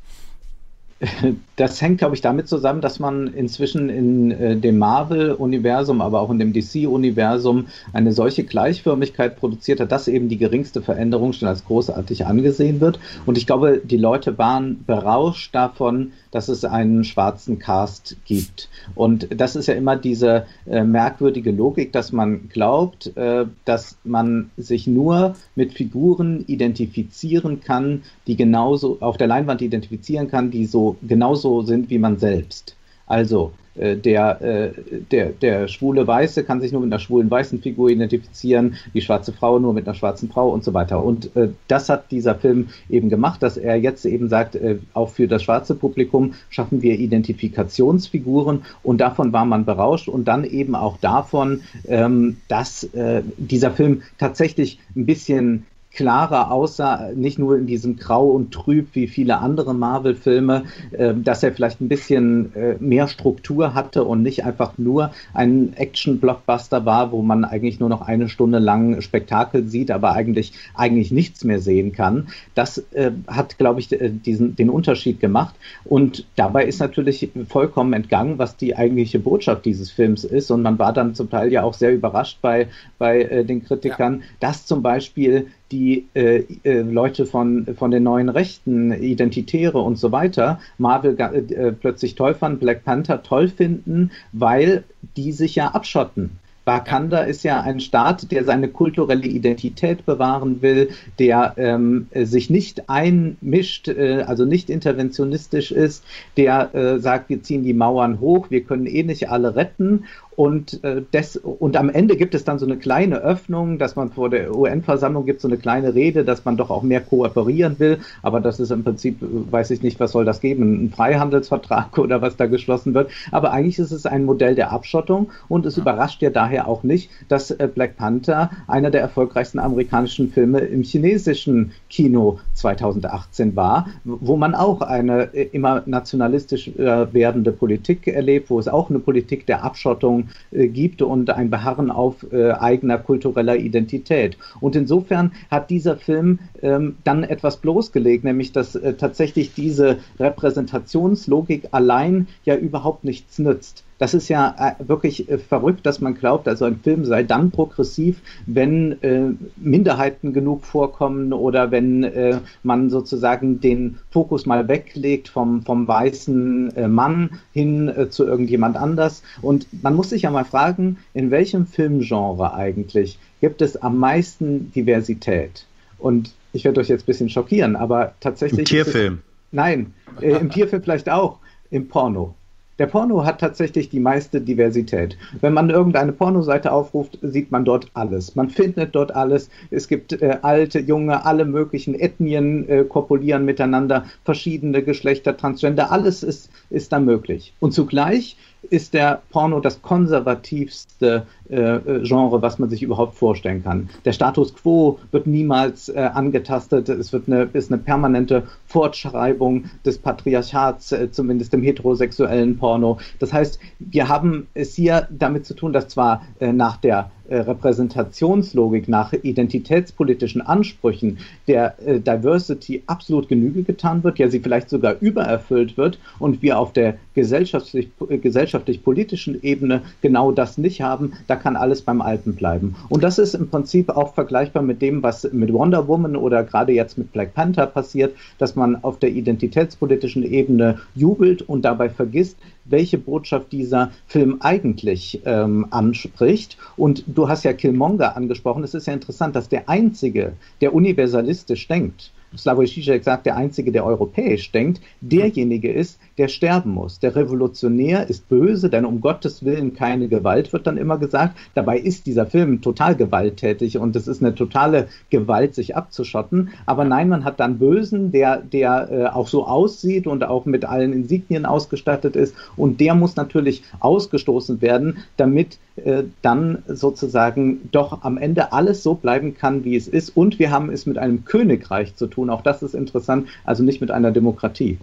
Das 1.56 1.82
hängt, 1.82 1.98
glaube 1.98 2.14
ich, 2.14 2.22
damit 2.22 2.48
zusammen, 2.48 2.82
dass 2.82 3.00
man 3.00 3.34
inzwischen 3.34 3.90
in 3.90 4.32
äh, 4.32 4.56
dem 4.56 4.78
Marvel-Universum, 4.78 6.02
aber 6.02 6.22
auch 6.22 6.30
in 6.30 6.38
dem 6.38 6.54
DC-Universum 6.54 7.68
eine 7.94 8.14
solche 8.14 8.44
Gleichförmigkeit 8.44 9.38
produziert 9.38 9.80
hat, 9.80 9.92
dass 9.92 10.08
eben 10.08 10.30
die 10.30 10.38
geringste 10.38 10.82
Veränderung 10.82 11.34
schon 11.34 11.48
als 11.48 11.66
großartig 11.66 12.26
angesehen 12.26 12.80
wird. 12.80 13.00
Und 13.26 13.38
ich 13.38 13.48
glaube, 13.48 13.82
die 13.84 13.98
Leute 13.98 14.38
waren 14.38 14.84
berauscht 14.86 15.54
davon, 15.56 16.12
dass 16.32 16.50
es 16.50 16.66
einen 16.66 17.04
schwarzen 17.04 17.60
Cast 17.60 18.18
gibt. 18.26 18.70
Und 18.96 19.28
das 19.40 19.56
ist 19.56 19.68
ja 19.68 19.74
immer 19.74 19.96
diese 19.96 20.46
äh, 20.66 20.84
merkwürdige 20.84 21.52
Logik, 21.52 21.92
dass 21.94 22.12
man 22.12 22.50
glaubt, 22.50 23.16
äh, 23.16 23.46
dass 23.66 23.98
man 24.04 24.50
sich 24.58 24.88
nur 24.88 25.36
mit 25.56 25.74
Figuren 25.74 26.44
identifizieren 26.48 27.62
kann, 27.62 28.04
die 28.28 28.36
genauso 28.36 28.98
auf 29.02 29.18
der 29.18 29.28
Leinwand 29.28 29.62
identifizieren 29.62 30.30
kann, 30.30 30.52
die 30.52 30.66
so 30.66 30.98
genauso 31.02 31.62
sind 31.62 31.90
wie 31.90 32.00
man 32.00 32.18
selbst. 32.18 32.76
Also 33.06 33.54
der, 33.78 34.42
äh, 34.42 34.72
der, 35.12 35.30
der 35.30 35.68
schwule 35.68 36.08
Weiße 36.08 36.44
kann 36.44 36.62
sich 36.62 36.72
nur 36.72 36.82
mit 36.82 36.92
einer 36.92 37.00
schwulen 37.00 37.30
weißen 37.30 37.62
Figur 37.62 37.90
identifizieren, 37.90 38.76
die 38.94 39.02
schwarze 39.02 39.34
Frau 39.34 39.60
nur 39.60 39.74
mit 39.74 39.88
einer 39.88 39.96
schwarzen 39.96 40.30
Frau 40.30 40.50
und 40.50 40.64
so 40.64 40.74
weiter. 40.74 41.04
Und 41.04 41.36
äh, 41.36 41.50
das 41.68 41.90
hat 41.90 42.12
dieser 42.12 42.36
Film 42.36 42.70
eben 42.90 43.10
gemacht, 43.10 43.44
dass 43.44 43.58
er 43.58 43.76
jetzt 43.76 44.06
eben 44.06 44.30
sagt, 44.30 44.56
äh, 44.56 44.78
auch 44.94 45.10
für 45.10 45.28
das 45.28 45.44
schwarze 45.44 45.76
Publikum 45.76 46.34
schaffen 46.50 46.82
wir 46.82 46.98
Identifikationsfiguren 47.00 48.64
und 48.84 49.00
davon 49.00 49.34
war 49.34 49.46
man 49.46 49.66
berauscht 49.66 50.08
und 50.08 50.28
dann 50.28 50.44
eben 50.44 50.76
auch 50.76 50.98
davon, 50.98 51.62
ähm, 51.88 52.38
dass 52.48 52.84
äh, 52.84 53.22
dieser 53.38 53.72
Film 53.72 54.02
tatsächlich 54.18 54.80
ein 54.96 55.06
bisschen 55.06 55.66
klarer 55.98 56.52
aussah, 56.52 57.10
nicht 57.16 57.40
nur 57.40 57.58
in 57.58 57.66
diesem 57.66 57.98
Grau 57.98 58.30
und 58.30 58.52
Trüb 58.54 58.90
wie 58.94 59.08
viele 59.08 59.40
andere 59.40 59.74
Marvel-Filme, 59.74 60.66
äh, 60.92 61.16
dass 61.16 61.42
er 61.42 61.52
vielleicht 61.52 61.82
ein 61.82 61.88
bisschen 61.88 62.56
äh, 62.56 62.76
mehr 62.80 63.08
Struktur 63.08 63.74
hatte 63.74 64.04
und 64.04 64.22
nicht 64.22 64.46
einfach 64.46 64.78
nur 64.78 65.10
ein 65.34 65.74
Action-Blockbuster 65.76 66.86
war, 66.86 67.12
wo 67.12 67.24
man 67.24 67.46
eigentlich 67.46 67.80
nur 67.80 67.90
noch 67.90 68.02
eine 68.02 68.30
Stunde 68.30 68.60
lang 68.60 69.02
Spektakel 69.02 69.68
sieht, 69.68 69.90
aber 69.90 70.12
eigentlich, 70.12 70.54
eigentlich 70.76 71.10
nichts 71.10 71.44
mehr 71.44 71.60
sehen 71.60 71.94
kann. 71.94 72.28
Das 72.54 72.78
äh, 72.92 73.10
hat, 73.26 73.58
glaube 73.58 73.80
ich, 73.80 73.92
äh, 73.92 74.12
diesen, 74.12 74.56
den 74.56 74.70
Unterschied 74.70 75.20
gemacht. 75.20 75.56
Und 75.84 76.28
dabei 76.36 76.66
ist 76.66 76.80
natürlich 76.80 77.28
vollkommen 77.50 77.94
entgangen, 77.94 78.38
was 78.38 78.56
die 78.56 78.76
eigentliche 78.76 79.18
Botschaft 79.18 79.66
dieses 79.66 79.90
Films 79.90 80.24
ist. 80.24 80.52
Und 80.52 80.62
man 80.62 80.78
war 80.78 80.94
dann 80.94 81.16
zum 81.16 81.32
Teil 81.32 81.52
ja 81.52 81.64
auch 81.64 81.74
sehr 81.74 81.92
überrascht 81.92 82.38
bei, 82.44 82.68
bei 83.00 83.24
äh, 83.24 83.44
den 83.44 83.64
Kritikern, 83.64 84.20
ja. 84.20 84.26
dass 84.42 84.68
zum 84.68 84.84
Beispiel 84.84 85.48
die 85.72 86.08
äh, 86.14 86.44
äh, 86.64 86.82
Leute 86.82 87.26
von, 87.26 87.68
von 87.78 87.92
den 87.92 88.04
neuen 88.04 88.30
Rechten, 88.30 88.92
Identitäre 88.92 89.80
und 89.80 89.98
so 89.98 90.12
weiter, 90.12 90.60
Marvel 90.78 91.20
äh, 91.20 91.72
plötzlich 91.72 92.16
toll 92.16 92.34
fanden, 92.34 92.60
Black 92.60 92.84
Panther 92.86 93.24
toll 93.24 93.48
finden, 93.50 94.12
weil 94.32 94.84
die 95.16 95.32
sich 95.32 95.56
ja 95.56 95.70
abschotten. 95.70 96.40
Wakanda 96.68 97.20
ist 97.20 97.44
ja 97.44 97.62
ein 97.62 97.80
Staat, 97.80 98.30
der 98.30 98.44
seine 98.44 98.68
kulturelle 98.68 99.26
Identität 99.26 100.06
bewahren 100.06 100.62
will, 100.62 100.90
der 101.18 101.54
ähm, 101.56 102.08
sich 102.14 102.50
nicht 102.50 102.90
einmischt, 102.90 103.88
äh, 103.88 104.24
also 104.28 104.44
nicht 104.44 104.70
interventionistisch 104.70 105.72
ist, 105.72 106.04
der 106.36 106.76
äh, 106.76 107.00
sagt, 107.00 107.30
wir 107.30 107.42
ziehen 107.42 107.64
die 107.64 107.74
Mauern 107.74 108.20
hoch, 108.20 108.52
wir 108.52 108.62
können 108.62 108.86
eh 108.86 109.04
nicht 109.04 109.30
alle 109.30 109.56
retten 109.56 110.04
und, 110.38 110.84
äh, 110.84 111.02
des, 111.14 111.36
und 111.36 111.76
am 111.78 111.90
Ende 111.90 112.16
gibt 112.16 112.36
es 112.36 112.44
dann 112.44 112.60
so 112.60 112.68
eine 112.68 112.78
kleine 112.78 113.18
Öffnung, 113.22 113.80
dass 113.80 113.96
man 113.96 114.12
vor 114.12 114.30
der 114.30 114.56
UN-Versammlung 114.56 115.26
gibt 115.26 115.42
so 115.42 115.48
eine 115.48 115.58
kleine 115.58 115.96
Rede, 115.96 116.24
dass 116.24 116.46
man 116.46 116.58
doch 116.58 116.70
auch 116.70 116.84
mehr 116.84 117.02
kooperieren 117.02 117.80
will. 117.80 117.98
Aber 118.22 118.40
das 118.40 118.60
ist 118.60 118.70
im 118.70 118.84
Prinzip, 118.84 119.18
weiß 119.20 119.72
ich 119.72 119.82
nicht, 119.82 120.00
was 120.00 120.12
soll 120.12 120.26
das 120.26 120.40
geben, 120.40 120.86
ein 120.86 120.92
Freihandelsvertrag 120.92 121.98
oder 121.98 122.22
was 122.22 122.38
da 122.38 122.46
geschlossen 122.46 122.94
wird. 122.94 123.10
Aber 123.32 123.52
eigentlich 123.52 123.80
ist 123.80 123.90
es 123.90 124.06
ein 124.06 124.26
Modell 124.26 124.54
der 124.54 124.72
Abschottung 124.72 125.32
und 125.50 125.66
es 125.66 125.76
ja. 125.76 125.82
überrascht 125.82 126.22
ja 126.22 126.30
daher 126.30 126.68
auch 126.68 126.84
nicht, 126.84 127.10
dass 127.30 127.50
äh, 127.50 127.68
Black 127.74 127.98
Panther 127.98 128.52
einer 128.68 128.92
der 128.92 129.02
erfolgreichsten 129.02 129.58
amerikanischen 129.58 130.30
Filme 130.30 130.60
im 130.60 130.84
chinesischen 130.84 131.72
Kino 131.90 132.38
2018 132.54 133.56
war, 133.56 133.88
wo 134.04 134.38
man 134.38 134.54
auch 134.54 134.82
eine 134.82 135.34
äh, 135.34 135.50
immer 135.52 135.82
nationalistisch 135.88 136.68
äh, 136.68 137.12
werdende 137.12 137.52
Politik 137.52 138.06
erlebt, 138.06 138.52
wo 138.52 138.60
es 138.60 138.68
auch 138.68 138.92
eine 138.92 139.00
Politik 139.00 139.48
der 139.48 139.64
Abschottung 139.64 140.27
Äh, 140.52 140.68
gibt 140.68 141.02
und 141.02 141.30
ein 141.30 141.50
Beharren 141.50 141.92
auf 141.92 142.26
äh, 142.32 142.52
eigener 142.52 142.98
kultureller 142.98 143.58
Identität. 143.58 144.38
Und 144.60 144.76
insofern 144.76 145.32
hat 145.50 145.70
dieser 145.70 145.98
Film 145.98 146.40
ähm, 146.62 146.98
dann 147.04 147.24
etwas 147.24 147.58
bloßgelegt, 147.58 148.24
nämlich 148.24 148.52
dass 148.52 148.76
äh, 148.76 148.94
tatsächlich 148.94 149.54
diese 149.54 149.98
Repräsentationslogik 150.20 151.70
allein 151.72 152.28
ja 152.44 152.56
überhaupt 152.56 153.04
nichts 153.04 153.40
nützt. 153.40 153.84
Das 154.00 154.14
ist 154.14 154.30
ja 154.30 154.56
äh, 154.80 154.88
wirklich 154.88 155.30
äh, 155.30 155.38
verrückt, 155.38 155.86
dass 155.86 156.02
man 156.02 156.16
glaubt, 156.16 156.48
also 156.48 156.66
ein 156.66 156.80
Film 156.80 157.06
sei 157.06 157.24
dann 157.24 157.52
progressiv, 157.52 158.22
wenn 158.46 159.02
äh, 159.02 159.32
Minderheiten 159.56 160.34
genug 160.34 160.66
vorkommen 160.66 161.34
oder 161.34 161.72
wenn 161.72 162.04
äh, 162.04 162.40
man 162.64 162.90
sozusagen 162.90 163.60
den 163.60 163.98
Fokus 164.12 164.46
mal 164.46 164.68
weglegt 164.68 165.30
vom, 165.30 165.64
vom 165.64 165.88
weißen 165.88 166.76
äh, 166.76 166.88
Mann 166.88 167.40
hin 167.54 167.90
äh, 167.90 168.10
zu 168.10 168.26
irgendjemand 168.26 168.78
anders. 168.78 169.24
Und 169.42 169.68
man 169.84 169.96
muss 169.96 170.12
sich 170.12 170.24
ja 170.24 170.32
mal 170.32 170.46
fragen, 170.46 170.98
in 171.14 171.32
welchem 171.32 171.66
Filmgenre 171.66 172.54
eigentlich 172.54 173.18
gibt 173.42 173.62
es 173.62 173.78
am 173.78 173.98
meisten 173.98 174.72
Diversität? 174.72 175.66
Und 176.00 176.34
ich 176.54 176.64
werde 176.64 176.80
euch 176.82 176.88
jetzt 176.88 177.04
ein 177.04 177.08
bisschen 177.08 177.30
schockieren, 177.30 177.76
aber 177.76 178.14
tatsächlich. 178.20 178.60
Im 178.60 178.66
Tierfilm. 178.66 179.14
Es, 179.14 179.20
nein, 179.52 179.94
im 180.22 180.50
Tierfilm 180.50 180.84
vielleicht 180.84 181.10
auch, 181.10 181.40
im 181.72 181.88
Porno. 181.88 182.36
Der 182.80 182.86
Porno 182.86 183.26
hat 183.26 183.42
tatsächlich 183.42 183.90
die 183.90 184.00
meiste 184.00 184.40
Diversität. 184.40 185.18
Wenn 185.42 185.54
man 185.54 185.72
irgendeine 185.72 186.12
Pornoseite 186.12 186.72
aufruft, 186.72 187.18
sieht 187.22 187.52
man 187.52 187.66
dort 187.66 187.90
alles. 187.96 188.36
Man 188.36 188.50
findet 188.50 188.94
dort 188.94 189.16
alles. 189.16 189.50
Es 189.72 189.88
gibt 189.88 190.14
äh, 190.22 190.38
alte, 190.44 190.80
junge, 190.80 191.26
alle 191.26 191.46
möglichen 191.46 191.96
Ethnien 191.96 192.70
äh, 192.70 192.84
kopulieren 192.84 193.46
miteinander, 193.46 194.06
verschiedene 194.24 194.84
Geschlechter, 194.84 195.36
Transgender, 195.36 195.92
alles 195.92 196.22
ist, 196.22 196.52
ist 196.70 196.92
da 196.92 197.00
möglich. 197.00 197.54
Und 197.60 197.74
zugleich 197.74 198.38
ist 198.70 198.94
der 198.94 199.22
Porno 199.30 199.60
das 199.60 199.82
konservativste 199.82 201.26
äh, 201.50 201.80
Genre, 202.04 202.42
was 202.42 202.60
man 202.60 202.70
sich 202.70 202.84
überhaupt 202.84 203.16
vorstellen 203.16 203.64
kann. 203.64 203.90
Der 204.06 204.12
Status 204.12 204.54
quo 204.54 205.00
wird 205.12 205.28
niemals 205.28 205.90
äh, 205.90 206.00
angetastet. 206.14 206.90
Es 206.90 207.14
wird 207.14 207.28
eine, 207.28 207.44
ist 207.54 207.72
eine 207.72 207.82
permanente 207.82 208.44
Fortschreibung 208.66 209.66
des 209.86 209.98
Patriarchats, 209.98 210.92
äh, 210.92 211.12
zumindest 211.12 211.54
im 211.54 211.64
heterosexuellen 211.64 212.58
Porno. 212.58 213.00
Das 213.20 213.32
heißt, 213.34 213.60
wir 213.80 214.08
haben 214.08 214.48
es 214.54 214.76
hier 214.76 215.08
damit 215.12 215.46
zu 215.46 215.54
tun, 215.54 215.74
dass 215.74 215.88
zwar 215.88 216.24
äh, 216.40 216.52
nach 216.52 216.78
der 216.78 217.12
äh, 217.30 217.38
Repräsentationslogik, 217.38 218.88
nach 218.88 219.14
identitätspolitischen 219.14 220.42
Ansprüchen 220.42 221.18
der 221.48 221.76
äh, 221.86 222.00
Diversity 222.00 222.84
absolut 222.88 223.28
Genüge 223.28 223.64
getan 223.64 224.04
wird, 224.04 224.20
ja 224.20 224.30
sie 224.30 224.40
vielleicht 224.40 224.70
sogar 224.70 224.96
übererfüllt 225.00 225.78
wird 225.78 226.00
und 226.20 226.42
wir 226.42 226.60
auf 226.60 226.74
der 226.74 226.98
gesellschaftlich, 227.14 227.90
äh, 228.10 228.18
gesellschaftlich-politischen 228.18 229.42
Ebene 229.44 229.82
genau 230.02 230.32
das 230.32 230.58
nicht 230.58 230.82
haben, 230.82 231.14
da 231.28 231.36
kann 231.36 231.56
alles 231.56 231.82
beim 231.82 232.02
Alten 232.02 232.36
bleiben. 232.36 232.76
Und 232.90 233.04
das 233.04 233.20
ist 233.20 233.34
im 233.34 233.50
Prinzip 233.50 233.90
auch 233.90 234.14
vergleichbar 234.14 234.64
mit 234.64 234.82
dem, 234.82 235.04
was 235.04 235.32
mit 235.32 235.52
Wonder 235.52 235.88
Woman 235.88 236.16
oder 236.16 236.44
gerade 236.44 236.72
jetzt 236.72 236.98
mit 236.98 237.12
Black 237.12 237.34
Panther 237.34 237.66
passiert, 237.66 238.16
dass 238.38 238.56
man 238.56 238.84
auf 238.84 239.00
der 239.00 239.10
identitätspolitischen 239.12 240.24
Ebene 240.24 240.80
jubelt 240.96 241.42
und 241.42 241.64
dabei 241.64 241.90
vergisst, 241.90 242.38
welche 242.70 242.98
Botschaft 242.98 243.52
dieser 243.52 243.92
Film 244.08 244.38
eigentlich 244.42 245.22
ähm, 245.26 245.68
anspricht. 245.72 246.58
Und 246.76 247.04
du 247.08 247.28
hast 247.28 247.44
ja 247.44 247.54
Killmonger 247.54 248.16
angesprochen. 248.16 248.64
Es 248.64 248.74
ist 248.74 248.88
ja 248.88 248.94
interessant, 248.94 249.36
dass 249.36 249.50
der 249.50 249.70
Einzige, 249.70 250.34
der 250.62 250.74
universalistisch 250.74 251.68
denkt, 251.68 252.12
Slavoj 252.36 252.66
Žižek 252.66 253.04
sagt, 253.04 253.26
der 253.26 253.38
Einzige, 253.38 253.72
der 253.72 253.86
europäisch 253.86 254.52
denkt, 254.52 254.82
derjenige 255.02 255.72
ist, 255.72 256.00
der 256.18 256.28
sterben 256.28 256.72
muss. 256.72 257.00
Der 257.00 257.16
Revolutionär 257.16 258.10
ist 258.10 258.28
böse, 258.28 258.70
denn 258.70 258.86
um 258.86 259.00
Gottes 259.00 259.46
Willen 259.46 259.74
keine 259.74 260.08
Gewalt, 260.08 260.52
wird 260.52 260.68
dann 260.68 260.78
immer 260.78 260.98
gesagt. 260.98 261.38
Dabei 261.56 261.80
ist 261.80 262.06
dieser 262.06 262.26
Film 262.26 262.62
total 262.62 262.96
gewalttätig 262.96 263.78
und 263.78 263.96
es 263.96 264.08
ist 264.08 264.22
eine 264.22 264.36
totale 264.36 264.88
Gewalt, 265.10 265.56
sich 265.56 265.76
abzuschotten. 265.76 266.50
Aber 266.66 266.84
nein, 266.84 267.10
man 267.10 267.24
hat 267.24 267.40
dann 267.40 267.60
Bösen, 267.60 268.12
der, 268.12 268.42
der 268.42 268.92
äh, 268.92 269.06
auch 269.08 269.28
so 269.28 269.46
aussieht 269.46 270.06
und 270.06 270.24
auch 270.24 270.46
mit 270.46 270.66
allen 270.66 270.94
Insignien 270.94 271.46
ausgestattet 271.46 272.16
ist. 272.16 272.36
Und 272.58 272.82
der 272.82 272.94
muss 272.96 273.16
natürlich 273.16 273.64
ausgestoßen 273.80 274.62
werden, 274.62 274.98
damit 275.16 275.60
äh, 275.84 276.04
dann 276.22 276.64
sozusagen 276.68 277.70
doch 277.72 278.04
am 278.04 278.18
Ende 278.18 278.52
alles 278.52 278.84
so 278.84 278.96
bleiben 278.96 279.36
kann, 279.36 279.64
wie 279.64 279.76
es 279.76 279.88
ist. 279.88 280.16
Und 280.16 280.40
wir 280.40 280.52
haben 280.52 280.70
es 280.70 280.86
mit 280.86 280.98
einem 280.98 281.26
Königreich 281.26 281.96
zu 281.96 282.08
tun. 282.08 282.30
Auch 282.30 282.42
das 282.42 282.64
ist 282.64 282.76
interessant, 282.76 283.28
also 283.46 283.64
nicht 283.64 283.82
mit 283.82 283.92
einer 283.92 284.12
Demokratie. 284.12 284.78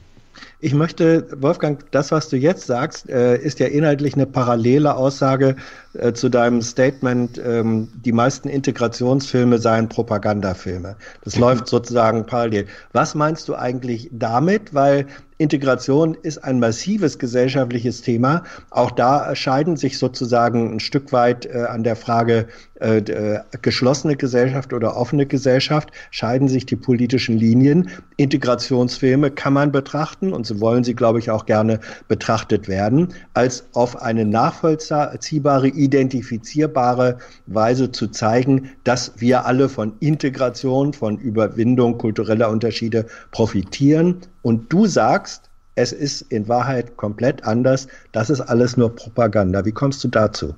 Ich 0.64 0.72
möchte, 0.72 1.26
Wolfgang, 1.42 1.84
das, 1.90 2.10
was 2.10 2.30
du 2.30 2.38
jetzt 2.38 2.66
sagst, 2.66 3.10
äh, 3.10 3.36
ist 3.36 3.60
ja 3.60 3.66
inhaltlich 3.66 4.14
eine 4.14 4.24
parallele 4.24 4.96
Aussage 4.96 5.56
äh, 5.92 6.14
zu 6.14 6.30
deinem 6.30 6.62
Statement, 6.62 7.38
ähm, 7.44 7.88
die 8.02 8.12
meisten 8.12 8.48
Integrationsfilme 8.48 9.58
seien 9.58 9.90
Propagandafilme. 9.90 10.96
Das 11.22 11.36
läuft 11.36 11.68
sozusagen 11.68 12.24
parallel. 12.24 12.64
Was 12.94 13.14
meinst 13.14 13.46
du 13.48 13.56
eigentlich 13.56 14.08
damit? 14.10 14.72
Weil 14.72 15.06
Integration 15.36 16.16
ist 16.22 16.38
ein 16.38 16.60
massives 16.60 17.18
gesellschaftliches 17.18 18.02
Thema. 18.02 18.44
Auch 18.70 18.92
da 18.92 19.34
scheiden 19.34 19.76
sich 19.76 19.98
sozusagen 19.98 20.74
ein 20.74 20.80
Stück 20.80 21.12
weit 21.12 21.46
äh, 21.46 21.64
an 21.68 21.82
der 21.82 21.96
Frage 21.96 22.46
äh, 22.80 22.98
äh, 22.98 23.40
geschlossene 23.60 24.16
Gesellschaft 24.16 24.72
oder 24.72 24.96
offene 24.96 25.26
Gesellschaft, 25.26 25.90
scheiden 26.10 26.46
sich 26.48 26.66
die 26.66 26.76
politischen 26.76 27.36
Linien. 27.36 27.90
Integrationsfilme 28.16 29.32
kann 29.32 29.52
man 29.52 29.72
betrachten 29.72 30.32
und 30.32 30.46
wollen 30.60 30.84
sie, 30.84 30.94
glaube 30.94 31.18
ich, 31.18 31.30
auch 31.30 31.46
gerne 31.46 31.80
betrachtet 32.08 32.68
werden, 32.68 33.14
als 33.34 33.68
auf 33.72 34.02
eine 34.02 34.24
nachvollziehbare, 34.24 35.68
identifizierbare 35.68 37.18
Weise 37.46 37.90
zu 37.90 38.08
zeigen, 38.08 38.70
dass 38.84 39.12
wir 39.20 39.46
alle 39.46 39.68
von 39.68 39.94
Integration, 40.00 40.92
von 40.92 41.18
Überwindung 41.18 41.98
kultureller 41.98 42.50
Unterschiede 42.50 43.06
profitieren 43.30 44.18
und 44.42 44.72
du 44.72 44.86
sagst, 44.86 45.50
es 45.76 45.92
ist 45.92 46.22
in 46.22 46.48
Wahrheit 46.48 46.96
komplett 46.96 47.44
anders. 47.44 47.88
Das 48.12 48.30
ist 48.30 48.40
alles 48.40 48.76
nur 48.76 48.94
Propaganda. 48.94 49.64
Wie 49.64 49.72
kommst 49.72 50.04
du 50.04 50.08
dazu? 50.08 50.54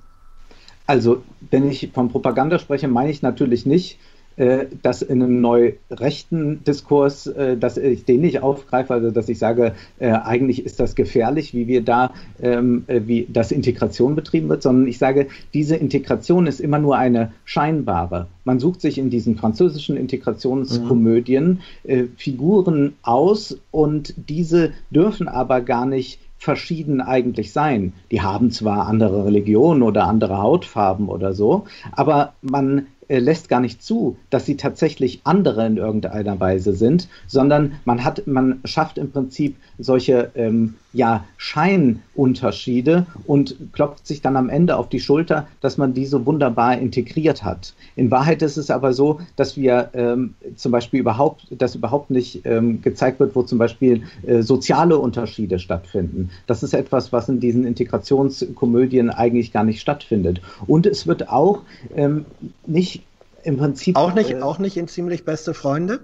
Also, 0.86 1.24
wenn 1.50 1.68
ich 1.68 1.90
von 1.92 2.10
Propaganda 2.10 2.58
spreche, 2.58 2.86
meine 2.86 3.10
ich 3.10 3.22
natürlich 3.22 3.66
nicht, 3.66 3.98
äh, 4.36 4.66
dass 4.82 5.02
in 5.02 5.22
einem 5.22 5.40
neu 5.40 5.72
rechten 5.90 6.62
Diskurs, 6.64 7.26
äh, 7.26 7.56
dass 7.56 7.76
ich 7.76 8.04
den 8.04 8.20
nicht 8.20 8.42
aufgreife, 8.42 8.94
also 8.94 9.10
dass 9.10 9.28
ich 9.28 9.38
sage, 9.38 9.74
äh, 9.98 10.10
eigentlich 10.10 10.64
ist 10.64 10.78
das 10.80 10.94
gefährlich, 10.94 11.54
wie 11.54 11.66
wir 11.66 11.82
da, 11.82 12.12
ähm, 12.42 12.84
äh, 12.86 13.02
wie 13.06 13.26
das 13.32 13.52
Integration 13.52 14.14
betrieben 14.14 14.48
wird, 14.48 14.62
sondern 14.62 14.86
ich 14.88 14.98
sage, 14.98 15.28
diese 15.54 15.76
Integration 15.76 16.46
ist 16.46 16.60
immer 16.60 16.78
nur 16.78 16.96
eine 16.96 17.32
scheinbare. 17.44 18.26
Man 18.44 18.58
sucht 18.58 18.80
sich 18.80 18.98
in 18.98 19.10
diesen 19.10 19.36
französischen 19.36 19.96
Integrationskomödien 19.96 21.60
mhm. 21.84 22.10
Figuren 22.16 22.94
aus 23.02 23.58
und 23.70 24.14
diese 24.28 24.72
dürfen 24.90 25.28
aber 25.28 25.60
gar 25.62 25.86
nicht 25.86 26.20
verschieden 26.38 27.00
eigentlich 27.00 27.52
sein. 27.52 27.92
Die 28.10 28.20
haben 28.20 28.50
zwar 28.50 28.86
andere 28.86 29.24
Religionen 29.24 29.82
oder 29.82 30.06
andere 30.06 30.38
Hautfarben 30.38 31.08
oder 31.08 31.32
so, 31.32 31.64
aber 31.92 32.34
man 32.42 32.86
äh, 33.08 33.18
lässt 33.18 33.48
gar 33.48 33.60
nicht 33.60 33.82
zu, 33.82 34.16
dass 34.30 34.46
sie 34.46 34.56
tatsächlich 34.56 35.20
andere 35.24 35.66
in 35.66 35.76
irgendeiner 35.76 36.38
Weise 36.40 36.74
sind, 36.74 37.08
sondern 37.26 37.72
man 37.84 38.04
hat, 38.04 38.26
man 38.26 38.60
schafft 38.64 38.98
im 38.98 39.10
Prinzip 39.10 39.56
solche 39.78 40.30
ähm, 40.34 40.74
ja, 40.96 41.24
Scheinunterschiede 41.36 43.06
und 43.26 43.54
klopft 43.72 44.06
sich 44.06 44.22
dann 44.22 44.36
am 44.36 44.48
Ende 44.48 44.76
auf 44.76 44.88
die 44.88 44.98
Schulter, 44.98 45.46
dass 45.60 45.76
man 45.76 45.92
die 45.92 46.06
so 46.06 46.24
wunderbar 46.24 46.78
integriert 46.78 47.44
hat. 47.44 47.74
In 47.96 48.10
Wahrheit 48.10 48.40
ist 48.40 48.56
es 48.56 48.70
aber 48.70 48.94
so, 48.94 49.20
dass 49.36 49.58
wir 49.58 49.90
ähm, 49.92 50.34
zum 50.56 50.72
Beispiel 50.72 51.00
überhaupt, 51.00 51.48
dass 51.50 51.74
überhaupt 51.74 52.10
nicht 52.10 52.46
ähm, 52.46 52.80
gezeigt 52.80 53.20
wird, 53.20 53.36
wo 53.36 53.42
zum 53.42 53.58
Beispiel 53.58 54.04
äh, 54.26 54.40
soziale 54.40 54.98
Unterschiede 54.98 55.58
stattfinden. 55.58 56.30
Das 56.46 56.62
ist 56.62 56.72
etwas, 56.72 57.12
was 57.12 57.28
in 57.28 57.40
diesen 57.40 57.66
Integrationskomödien 57.66 59.10
eigentlich 59.10 59.52
gar 59.52 59.64
nicht 59.64 59.82
stattfindet. 59.82 60.40
Und 60.66 60.86
es 60.86 61.06
wird 61.06 61.28
auch 61.28 61.60
ähm, 61.94 62.24
nicht 62.66 63.02
im 63.44 63.58
Prinzip. 63.58 63.96
Auch 63.96 64.14
nicht, 64.14 64.30
äh, 64.30 64.40
auch 64.40 64.58
nicht 64.58 64.78
in 64.78 64.88
ziemlich 64.88 65.24
beste 65.24 65.52
Freunde? 65.52 66.00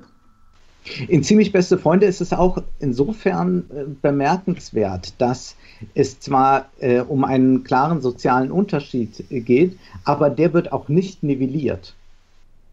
In 1.08 1.22
ziemlich 1.22 1.52
beste 1.52 1.78
Freunde 1.78 2.06
ist 2.06 2.20
es 2.20 2.32
auch 2.32 2.62
insofern 2.80 3.64
äh, 3.70 3.84
bemerkenswert, 4.02 5.14
dass 5.18 5.56
es 5.94 6.18
zwar 6.20 6.66
äh, 6.80 7.00
um 7.00 7.24
einen 7.24 7.64
klaren 7.64 8.00
sozialen 8.00 8.50
Unterschied 8.50 9.24
äh, 9.30 9.40
geht, 9.40 9.78
aber 10.04 10.30
der 10.30 10.52
wird 10.52 10.72
auch 10.72 10.88
nicht 10.88 11.22
nivelliert. 11.22 11.94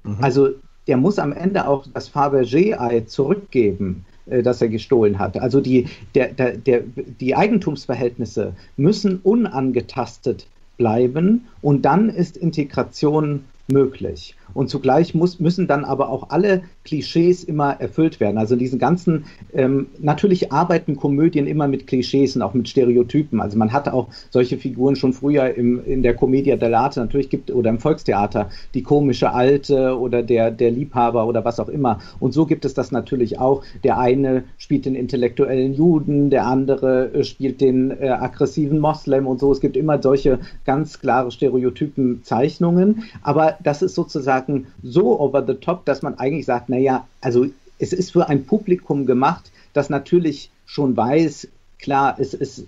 Mhm. 0.03 0.17
Also 0.21 0.49
der 0.87 0.97
muss 0.97 1.19
am 1.19 1.33
Ende 1.33 1.67
auch 1.67 1.85
das 1.93 2.09
Fabergé-Ei 2.09 3.01
zurückgeben, 3.01 4.05
äh, 4.25 4.41
das 4.41 4.61
er 4.61 4.69
gestohlen 4.69 5.19
hat. 5.19 5.37
Also 5.37 5.61
die, 5.61 5.87
der, 6.15 6.29
der, 6.29 6.57
der, 6.57 6.81
die 7.19 7.35
Eigentumsverhältnisse 7.35 8.53
müssen 8.75 9.19
unangetastet 9.21 10.47
bleiben 10.77 11.47
und 11.61 11.83
dann 11.83 12.09
ist 12.09 12.37
Integration 12.37 13.43
möglich. 13.67 14.35
Und 14.53 14.69
zugleich 14.69 15.13
muss, 15.13 15.39
müssen 15.39 15.67
dann 15.67 15.85
aber 15.85 16.09
auch 16.09 16.29
alle 16.29 16.63
Klischees 16.83 17.43
immer 17.43 17.79
erfüllt 17.79 18.19
werden. 18.19 18.37
Also 18.37 18.55
diesen 18.55 18.79
ganzen, 18.79 19.25
ähm, 19.53 19.87
natürlich 19.99 20.51
arbeiten 20.51 20.95
Komödien 20.95 21.45
immer 21.45 21.67
mit 21.67 21.87
Klischees 21.87 22.35
und 22.35 22.41
auch 22.41 22.53
mit 22.53 22.67
Stereotypen. 22.67 23.39
Also 23.41 23.57
man 23.57 23.71
hatte 23.71 23.93
auch 23.93 24.07
solche 24.31 24.57
Figuren 24.57 24.95
schon 24.95 25.13
früher 25.13 25.53
im, 25.55 25.83
in 25.85 26.01
der 26.01 26.15
Commedia 26.15 26.55
dell'arte, 26.55 26.99
natürlich 26.99 27.29
gibt, 27.29 27.51
oder 27.51 27.69
im 27.69 27.79
Volkstheater, 27.79 28.49
die 28.73 28.81
komische 28.81 29.31
Alte 29.31 29.97
oder 29.99 30.23
der, 30.23 30.51
der 30.51 30.71
Liebhaber 30.71 31.27
oder 31.27 31.45
was 31.45 31.59
auch 31.59 31.69
immer. 31.69 31.99
Und 32.19 32.33
so 32.33 32.45
gibt 32.45 32.65
es 32.65 32.73
das 32.73 32.91
natürlich 32.91 33.39
auch. 33.39 33.63
Der 33.83 33.99
eine 33.99 34.43
spielt 34.57 34.85
den 34.85 34.95
intellektuellen 34.95 35.73
Juden, 35.73 36.29
der 36.29 36.47
andere 36.47 37.13
äh, 37.13 37.23
spielt 37.23 37.61
den 37.61 37.91
äh, 37.91 38.09
aggressiven 38.09 38.79
Moslem 38.79 39.27
und 39.27 39.39
so. 39.39 39.51
Es 39.51 39.61
gibt 39.61 39.77
immer 39.77 40.01
solche 40.01 40.39
ganz 40.65 40.99
klare 40.99 41.31
Stereotypenzeichnungen. 41.31 43.03
Aber 43.21 43.57
das 43.63 43.81
ist 43.81 43.95
sozusagen 43.95 44.38
so 44.83 45.19
over 45.19 45.43
the 45.45 45.55
top, 45.55 45.85
dass 45.85 46.01
man 46.01 46.15
eigentlich 46.15 46.45
sagt, 46.45 46.69
naja, 46.69 47.07
also 47.21 47.47
es 47.79 47.93
ist 47.93 48.11
für 48.11 48.27
ein 48.27 48.45
Publikum 48.45 49.05
gemacht, 49.05 49.51
das 49.73 49.89
natürlich 49.89 50.51
schon 50.65 50.95
weiß, 50.95 51.47
klar, 51.79 52.17
es 52.19 52.33
ist 52.33 52.65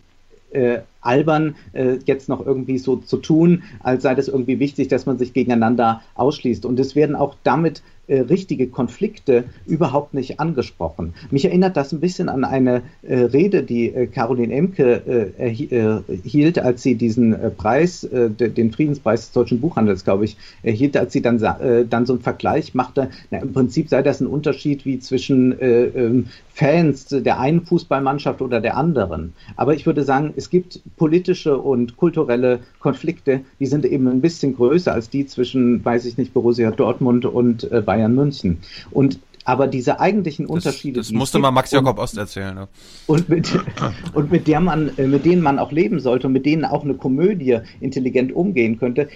äh, 0.51 0.79
albern, 1.01 1.55
äh, 1.73 1.97
jetzt 2.05 2.29
noch 2.29 2.45
irgendwie 2.45 2.77
so 2.77 2.97
zu 2.97 3.17
tun, 3.17 3.63
als 3.79 4.03
sei 4.03 4.15
das 4.15 4.27
irgendwie 4.27 4.59
wichtig, 4.59 4.87
dass 4.87 5.05
man 5.05 5.17
sich 5.17 5.33
gegeneinander 5.33 6.01
ausschließt. 6.15 6.65
Und 6.65 6.79
es 6.79 6.95
werden 6.95 7.15
auch 7.15 7.35
damit 7.43 7.81
äh, 8.11 8.19
richtige 8.19 8.67
Konflikte 8.67 9.45
überhaupt 9.65 10.13
nicht 10.13 10.41
angesprochen. 10.41 11.13
Mich 11.31 11.45
erinnert 11.45 11.77
das 11.77 11.93
ein 11.93 12.01
bisschen 12.01 12.27
an 12.27 12.43
eine 12.43 12.81
äh, 13.03 13.19
Rede, 13.19 13.63
die 13.63 13.87
äh, 13.87 14.07
Caroline 14.07 14.53
Emke 14.53 15.31
äh, 15.39 15.49
äh, 15.49 16.01
hielt, 16.23 16.59
als 16.59 16.83
sie 16.83 16.95
diesen 16.95 17.33
Preis, 17.55 18.07
den 18.11 18.71
Friedenspreis 18.71 19.21
des 19.21 19.31
deutschen 19.31 19.61
Buchhandels, 19.61 20.03
glaube 20.03 20.25
ich, 20.25 20.35
erhielt, 20.61 20.97
als 20.97 21.13
sie 21.13 21.21
dann, 21.21 21.39
dann 21.39 22.05
so 22.05 22.13
einen 22.13 22.21
Vergleich 22.21 22.73
machte. 22.73 23.09
Na, 23.29 23.39
Im 23.39 23.53
Prinzip 23.53 23.87
sei 23.87 24.01
das 24.01 24.19
ein 24.19 24.27
Unterschied 24.27 24.85
wie 24.85 24.99
zwischen 24.99 25.55
ähm, 25.61 26.27
Fans 26.61 27.07
der 27.09 27.39
einen 27.39 27.65
Fußballmannschaft 27.65 28.39
oder 28.39 28.61
der 28.61 28.77
anderen. 28.77 29.33
Aber 29.55 29.73
ich 29.73 29.87
würde 29.87 30.03
sagen, 30.03 30.31
es 30.35 30.51
gibt 30.51 30.79
politische 30.95 31.57
und 31.57 31.97
kulturelle 31.97 32.59
Konflikte, 32.77 33.41
die 33.59 33.65
sind 33.65 33.83
eben 33.83 34.07
ein 34.07 34.21
bisschen 34.21 34.55
größer 34.55 34.93
als 34.93 35.09
die 35.09 35.25
zwischen, 35.25 35.83
weiß 35.83 36.05
ich 36.05 36.19
nicht, 36.19 36.35
Borussia 36.35 36.69
Dortmund 36.69 37.25
und 37.25 37.71
äh, 37.71 37.81
Bayern 37.81 38.13
München. 38.13 38.59
Und 38.91 39.19
aber 39.43 39.65
diese 39.65 39.99
eigentlichen 39.99 40.45
Unterschiede. 40.45 40.99
Das, 40.99 41.07
das 41.07 41.15
musste 41.15 41.39
mal 41.39 41.49
Max 41.49 41.71
Jakob 41.71 41.97
Ost 41.97 42.15
erzählen. 42.15 42.53
Ne? 42.53 42.67
Und, 43.07 43.27
mit, 43.27 43.59
und 44.13 44.31
mit, 44.31 44.47
der 44.47 44.59
man, 44.59 44.95
äh, 44.97 45.07
mit 45.07 45.25
denen 45.25 45.41
man 45.41 45.57
auch 45.57 45.71
leben 45.71 45.99
sollte 45.99 46.27
und 46.27 46.33
mit 46.33 46.45
denen 46.45 46.63
auch 46.63 46.83
eine 46.83 46.93
Komödie 46.93 47.57
intelligent 47.79 48.33
umgehen 48.33 48.77
könnte, 48.77 49.09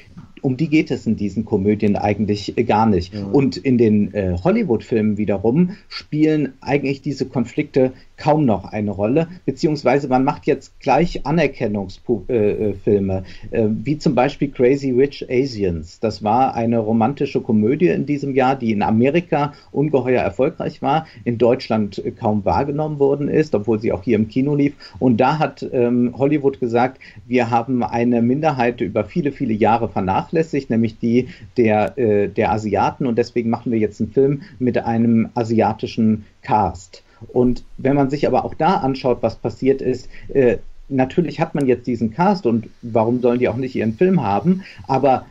um 0.46 0.58
die 0.58 0.70
geht 0.70 0.92
es 0.92 1.08
in 1.08 1.16
diesen 1.16 1.44
Komödien 1.44 1.96
eigentlich 1.96 2.54
gar 2.68 2.86
nicht. 2.86 3.16
Ja. 3.16 3.26
Und 3.26 3.58
in 3.58 3.80
den 3.80 4.14
äh, 4.14 4.38
Hollywood-Filmen 4.44 5.18
wiederum 5.18 5.72
spielen 5.90 6.54
eigentlich 6.62 7.02
diese 7.02 7.26
Konflikte 7.26 7.94
kaum 8.18 8.46
noch 8.46 8.66
eine 8.66 8.92
Rolle, 8.92 9.28
beziehungsweise 9.46 10.08
man 10.08 10.24
macht 10.24 10.46
jetzt 10.46 10.80
gleich 10.80 11.26
Anerkennungsfilme, 11.26 13.24
äh, 13.52 13.62
äh, 13.62 13.70
wie 13.70 13.98
zum 13.98 14.16
Beispiel 14.16 14.50
Crazy 14.50 14.92
Rich 14.92 15.28
Asians. 15.30 16.00
Das 16.00 16.24
war 16.24 16.56
eine 16.56 16.80
romantische 16.80 17.42
Komödie 17.42 17.90
in 17.90 18.06
diesem 18.06 18.36
Jahr, 18.36 18.56
die 18.56 18.72
in 18.72 18.82
Amerika 18.82 19.54
ungeheuer 19.72 20.22
erfolgreich 20.22 20.82
war, 20.82 21.08
in 21.24 21.38
Deutschland 21.38 22.02
kaum 22.20 22.46
wahrgenommen 22.46 23.00
worden 23.00 23.28
ist, 23.28 23.54
obwohl 23.56 23.80
sie 23.80 23.92
auch 23.92 24.04
hier 24.04 24.16
im 24.16 24.28
Kino 24.28 24.56
lief. 24.56 24.74
Und 25.00 25.18
da 25.18 25.40
hat 25.40 25.68
ähm, 25.74 26.14
Hollywood 26.18 26.60
gesagt, 26.60 27.00
wir 27.28 27.50
haben 27.50 27.84
eine 27.84 28.22
Minderheit 28.22 28.82
über 28.82 29.04
viele, 29.04 29.32
viele 29.32 29.54
Jahre 29.54 29.90
vernachlässigt 29.90 30.16
vernachlässigt, 30.16 30.70
nämlich 30.70 31.00
die 31.00 31.28
der, 31.58 31.98
äh, 31.98 32.28
der 32.30 32.52
Asiaten. 32.52 33.08
Und 33.08 33.18
deswegen 33.18 33.50
machen 33.50 33.72
wir 33.72 33.80
jetzt 33.80 34.00
einen 34.02 34.12
Film 34.12 34.42
mit 34.60 34.78
einem 34.78 35.30
asiatischen 35.36 36.26
Cast. 36.42 37.04
Und 37.32 37.64
wenn 37.78 37.96
man 37.96 38.10
sich 38.10 38.28
aber 38.28 38.46
auch 38.46 38.54
da 38.54 38.78
anschaut, 38.78 39.20
was 39.22 39.36
passiert 39.36 39.82
ist, 39.82 40.10
äh, 40.34 40.58
natürlich 40.90 41.40
hat 41.40 41.56
man 41.56 41.66
jetzt 41.66 41.88
diesen 41.88 42.12
Cast 42.12 42.46
und 42.46 42.70
warum 42.82 43.22
sollen 43.22 43.40
die 43.40 43.50
auch 43.50 43.56
nicht 43.56 43.76
ihren 43.76 43.94
Film 43.94 44.22
haben, 44.24 44.64
aber 44.88 45.26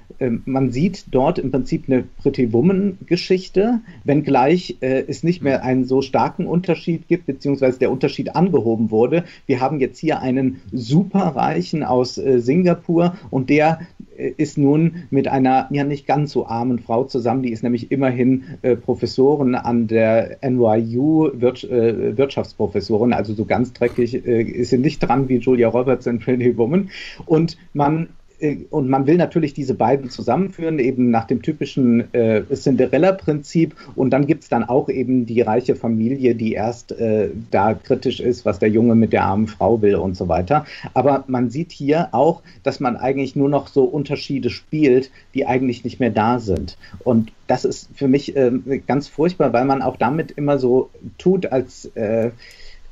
man 0.44 0.70
sieht 0.70 1.06
dort 1.10 1.38
im 1.38 1.50
Prinzip 1.50 1.84
eine 1.86 2.04
Pretty 2.22 2.52
Woman 2.52 2.98
Geschichte, 3.06 3.80
wenngleich 4.04 4.76
äh, 4.80 5.04
es 5.06 5.22
nicht 5.22 5.42
mehr 5.42 5.64
einen 5.64 5.84
so 5.84 6.02
starken 6.02 6.46
Unterschied 6.46 7.08
gibt, 7.08 7.26
beziehungsweise 7.26 7.78
der 7.78 7.90
Unterschied 7.90 8.36
angehoben 8.36 8.90
wurde. 8.90 9.24
Wir 9.46 9.60
haben 9.60 9.80
jetzt 9.80 9.98
hier 9.98 10.20
einen 10.20 10.60
Superreichen 10.72 11.82
aus 11.82 12.18
äh, 12.18 12.40
Singapur 12.40 13.16
und 13.30 13.50
der 13.50 13.80
ist 14.36 14.58
nun 14.58 15.06
mit 15.10 15.28
einer 15.28 15.68
ja 15.70 15.84
nicht 15.84 16.06
ganz 16.06 16.32
so 16.32 16.46
armen 16.46 16.78
Frau 16.78 17.04
zusammen, 17.04 17.42
die 17.42 17.50
ist 17.50 17.62
nämlich 17.62 17.90
immerhin 17.90 18.44
äh, 18.62 18.76
Professorin 18.76 19.54
an 19.54 19.86
der 19.86 20.38
NYU, 20.42 21.30
Wir 21.34 21.64
äh, 21.64 22.16
Wirtschaftsprofessorin, 22.16 23.12
also 23.12 23.34
so 23.34 23.44
ganz 23.44 23.72
dreckig 23.72 24.26
äh, 24.26 24.42
ist 24.42 24.70
sie 24.70 24.78
nicht 24.78 25.00
dran 25.00 25.28
wie 25.28 25.38
Julia 25.38 25.68
Roberts 25.68 26.06
in 26.06 26.18
Pretty 26.18 26.56
Woman. 26.56 26.90
Und 27.26 27.56
man 27.72 28.04
äh, 28.04 28.06
und 28.70 28.88
man 28.88 29.06
will 29.06 29.16
natürlich 29.16 29.54
diese 29.54 29.74
beiden 29.74 30.10
zusammenführen, 30.10 30.78
eben 30.78 31.10
nach 31.10 31.26
dem 31.26 31.42
typischen 31.42 32.12
äh, 32.12 32.42
Cinderella-Prinzip. 32.52 33.74
Und 33.94 34.10
dann 34.10 34.26
gibt 34.26 34.44
es 34.44 34.48
dann 34.48 34.64
auch 34.64 34.88
eben 34.88 35.26
die 35.26 35.40
reiche 35.40 35.76
Familie, 35.76 36.34
die 36.34 36.52
erst 36.52 36.92
äh, 36.92 37.30
da 37.50 37.74
kritisch 37.74 38.20
ist, 38.20 38.44
was 38.44 38.58
der 38.58 38.68
Junge 38.68 38.94
mit 38.94 39.12
der 39.12 39.24
armen 39.24 39.46
Frau 39.46 39.80
will 39.82 39.94
und 39.94 40.16
so 40.16 40.28
weiter. 40.28 40.66
Aber 40.94 41.24
man 41.26 41.50
sieht 41.50 41.72
hier 41.72 42.08
auch, 42.12 42.42
dass 42.62 42.80
man 42.80 42.96
eigentlich 42.96 43.36
nur 43.36 43.48
noch 43.48 43.68
so 43.68 43.84
Unterschiede 43.84 44.50
spielt, 44.50 45.10
die 45.34 45.46
eigentlich 45.46 45.84
nicht 45.84 46.00
mehr 46.00 46.10
da 46.10 46.38
sind. 46.38 46.76
Und 47.04 47.32
das 47.46 47.64
ist 47.64 47.88
für 47.94 48.08
mich 48.08 48.36
äh, 48.36 48.50
ganz 48.86 49.08
furchtbar, 49.08 49.52
weil 49.52 49.64
man 49.64 49.82
auch 49.82 49.96
damit 49.96 50.32
immer 50.32 50.58
so 50.58 50.90
tut, 51.18 51.46
als, 51.46 51.86
äh, 51.94 52.30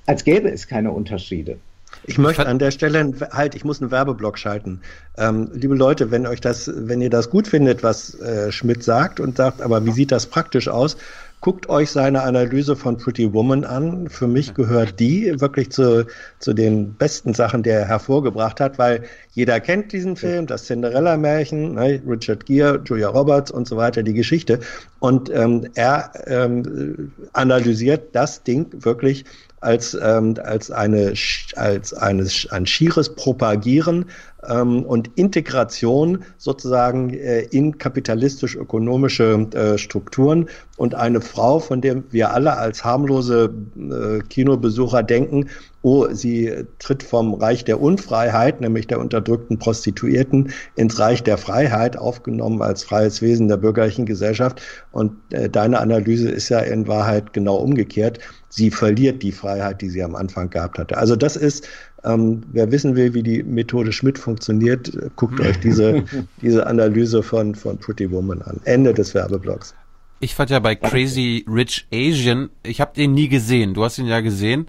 als 0.06 0.24
gäbe 0.24 0.50
es 0.50 0.68
keine 0.68 0.92
Unterschiede. 0.92 1.58
Ich 2.04 2.18
möchte 2.18 2.46
an 2.46 2.58
der 2.58 2.70
Stelle 2.70 3.12
halt, 3.30 3.54
ich 3.54 3.64
muss 3.64 3.80
einen 3.80 3.90
Werbeblock 3.90 4.38
schalten. 4.38 4.80
Ähm, 5.16 5.50
liebe 5.52 5.74
Leute, 5.74 6.10
wenn 6.10 6.26
euch 6.26 6.40
das, 6.40 6.70
wenn 6.74 7.00
ihr 7.00 7.10
das 7.10 7.30
gut 7.30 7.46
findet, 7.46 7.82
was 7.82 8.18
äh, 8.20 8.50
Schmidt 8.50 8.82
sagt 8.82 9.20
und 9.20 9.36
sagt, 9.36 9.62
aber 9.62 9.84
wie 9.84 9.92
sieht 9.92 10.10
das 10.10 10.26
praktisch 10.26 10.68
aus? 10.68 10.96
Guckt 11.42 11.68
euch 11.68 11.90
seine 11.90 12.22
Analyse 12.22 12.76
von 12.76 12.98
Pretty 12.98 13.32
Woman 13.32 13.64
an. 13.64 14.08
Für 14.08 14.28
mich 14.28 14.54
gehört 14.54 15.00
die 15.00 15.40
wirklich 15.40 15.72
zu, 15.72 16.06
zu 16.38 16.52
den 16.52 16.94
besten 16.94 17.34
Sachen, 17.34 17.64
die 17.64 17.70
er 17.70 17.84
hervorgebracht 17.84 18.60
hat, 18.60 18.78
weil 18.78 19.02
jeder 19.32 19.58
kennt 19.58 19.92
diesen 19.92 20.14
Film, 20.14 20.46
das 20.46 20.66
Cinderella-Märchen, 20.66 21.74
ne, 21.74 22.00
Richard 22.06 22.46
Gere, 22.46 22.80
Julia 22.84 23.08
Roberts 23.08 23.50
und 23.50 23.66
so 23.66 23.76
weiter, 23.76 24.04
die 24.04 24.12
Geschichte. 24.12 24.60
Und 25.00 25.30
ähm, 25.30 25.66
er 25.74 26.12
ähm, 26.26 27.10
analysiert 27.32 28.14
das 28.14 28.44
Ding 28.44 28.68
wirklich 28.84 29.24
als, 29.62 29.94
ähm, 29.94 30.34
als, 30.42 30.70
eine, 30.70 31.14
als 31.56 31.94
eine, 31.94 32.28
ein 32.50 32.66
schieres 32.66 33.14
Propagieren 33.14 34.06
ähm, 34.48 34.84
und 34.84 35.10
Integration 35.16 36.24
sozusagen 36.38 37.10
äh, 37.10 37.42
in 37.42 37.78
kapitalistisch-ökonomische 37.78 39.48
äh, 39.54 39.78
Strukturen. 39.78 40.48
Und 40.76 40.94
eine 40.94 41.20
Frau, 41.20 41.60
von 41.60 41.80
der 41.80 42.02
wir 42.10 42.32
alle 42.32 42.56
als 42.56 42.84
harmlose 42.84 43.54
äh, 43.76 44.18
Kinobesucher 44.28 45.02
denken, 45.02 45.48
oh, 45.82 46.06
sie 46.12 46.52
tritt 46.78 47.02
vom 47.02 47.34
Reich 47.34 47.64
der 47.64 47.80
Unfreiheit, 47.80 48.60
nämlich 48.60 48.86
der 48.86 49.00
unterdrückten 49.00 49.58
Prostituierten, 49.58 50.52
ins 50.76 50.98
Reich 50.98 51.22
der 51.22 51.38
Freiheit, 51.38 51.96
aufgenommen 51.96 52.62
als 52.62 52.84
freies 52.84 53.22
Wesen 53.22 53.48
der 53.48 53.56
bürgerlichen 53.58 54.06
Gesellschaft. 54.06 54.62
Und 54.90 55.12
äh, 55.30 55.48
deine 55.48 55.80
Analyse 55.80 56.28
ist 56.28 56.48
ja 56.48 56.60
in 56.60 56.88
Wahrheit 56.88 57.32
genau 57.32 57.56
umgekehrt 57.56 58.18
sie 58.52 58.70
verliert 58.70 59.22
die 59.22 59.32
Freiheit, 59.32 59.80
die 59.80 59.88
sie 59.88 60.02
am 60.02 60.14
Anfang 60.14 60.50
gehabt 60.50 60.78
hatte. 60.78 60.98
Also 60.98 61.16
das 61.16 61.36
ist, 61.36 61.66
ähm, 62.04 62.42
wer 62.52 62.70
wissen 62.72 62.96
will, 62.96 63.14
wie 63.14 63.22
die 63.22 63.42
Methode 63.42 63.92
Schmidt 63.92 64.18
funktioniert, 64.18 64.92
guckt 65.16 65.40
euch 65.40 65.60
diese, 65.60 66.04
diese 66.42 66.66
Analyse 66.66 67.22
von, 67.22 67.54
von 67.54 67.78
Pretty 67.78 68.10
Woman 68.10 68.42
an. 68.42 68.60
Ende 68.64 68.92
des 68.92 69.14
Werbeblocks. 69.14 69.74
Ich 70.20 70.34
fand 70.34 70.50
ja 70.50 70.60
bei 70.60 70.76
Crazy 70.76 71.44
Rich 71.48 71.86
Asian, 71.92 72.50
ich 72.62 72.80
habe 72.80 72.94
den 72.94 73.12
nie 73.12 73.28
gesehen. 73.28 73.74
Du 73.74 73.84
hast 73.84 73.98
ihn 73.98 74.06
ja 74.06 74.20
gesehen. 74.20 74.68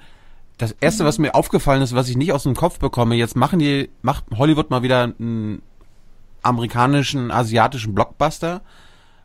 Das 0.58 0.76
erste, 0.80 1.06
was 1.06 1.20
mir 1.20 1.36
aufgefallen 1.36 1.82
ist, 1.82 1.96
was 1.96 2.10
ich 2.10 2.18
nicht 2.18 2.34
aus 2.34 2.44
dem 2.44 2.56
Kopf 2.56 2.80
bekomme, 2.80 3.16
jetzt 3.16 3.36
machen 3.36 3.60
die, 3.60 3.90
macht 4.02 4.26
Hollywood 4.36 4.70
mal 4.70 4.84
wieder 4.84 5.04
einen 5.04 5.62
amerikanischen, 6.44 7.32
asiatischen 7.32 7.96
Blockbuster 7.96 8.62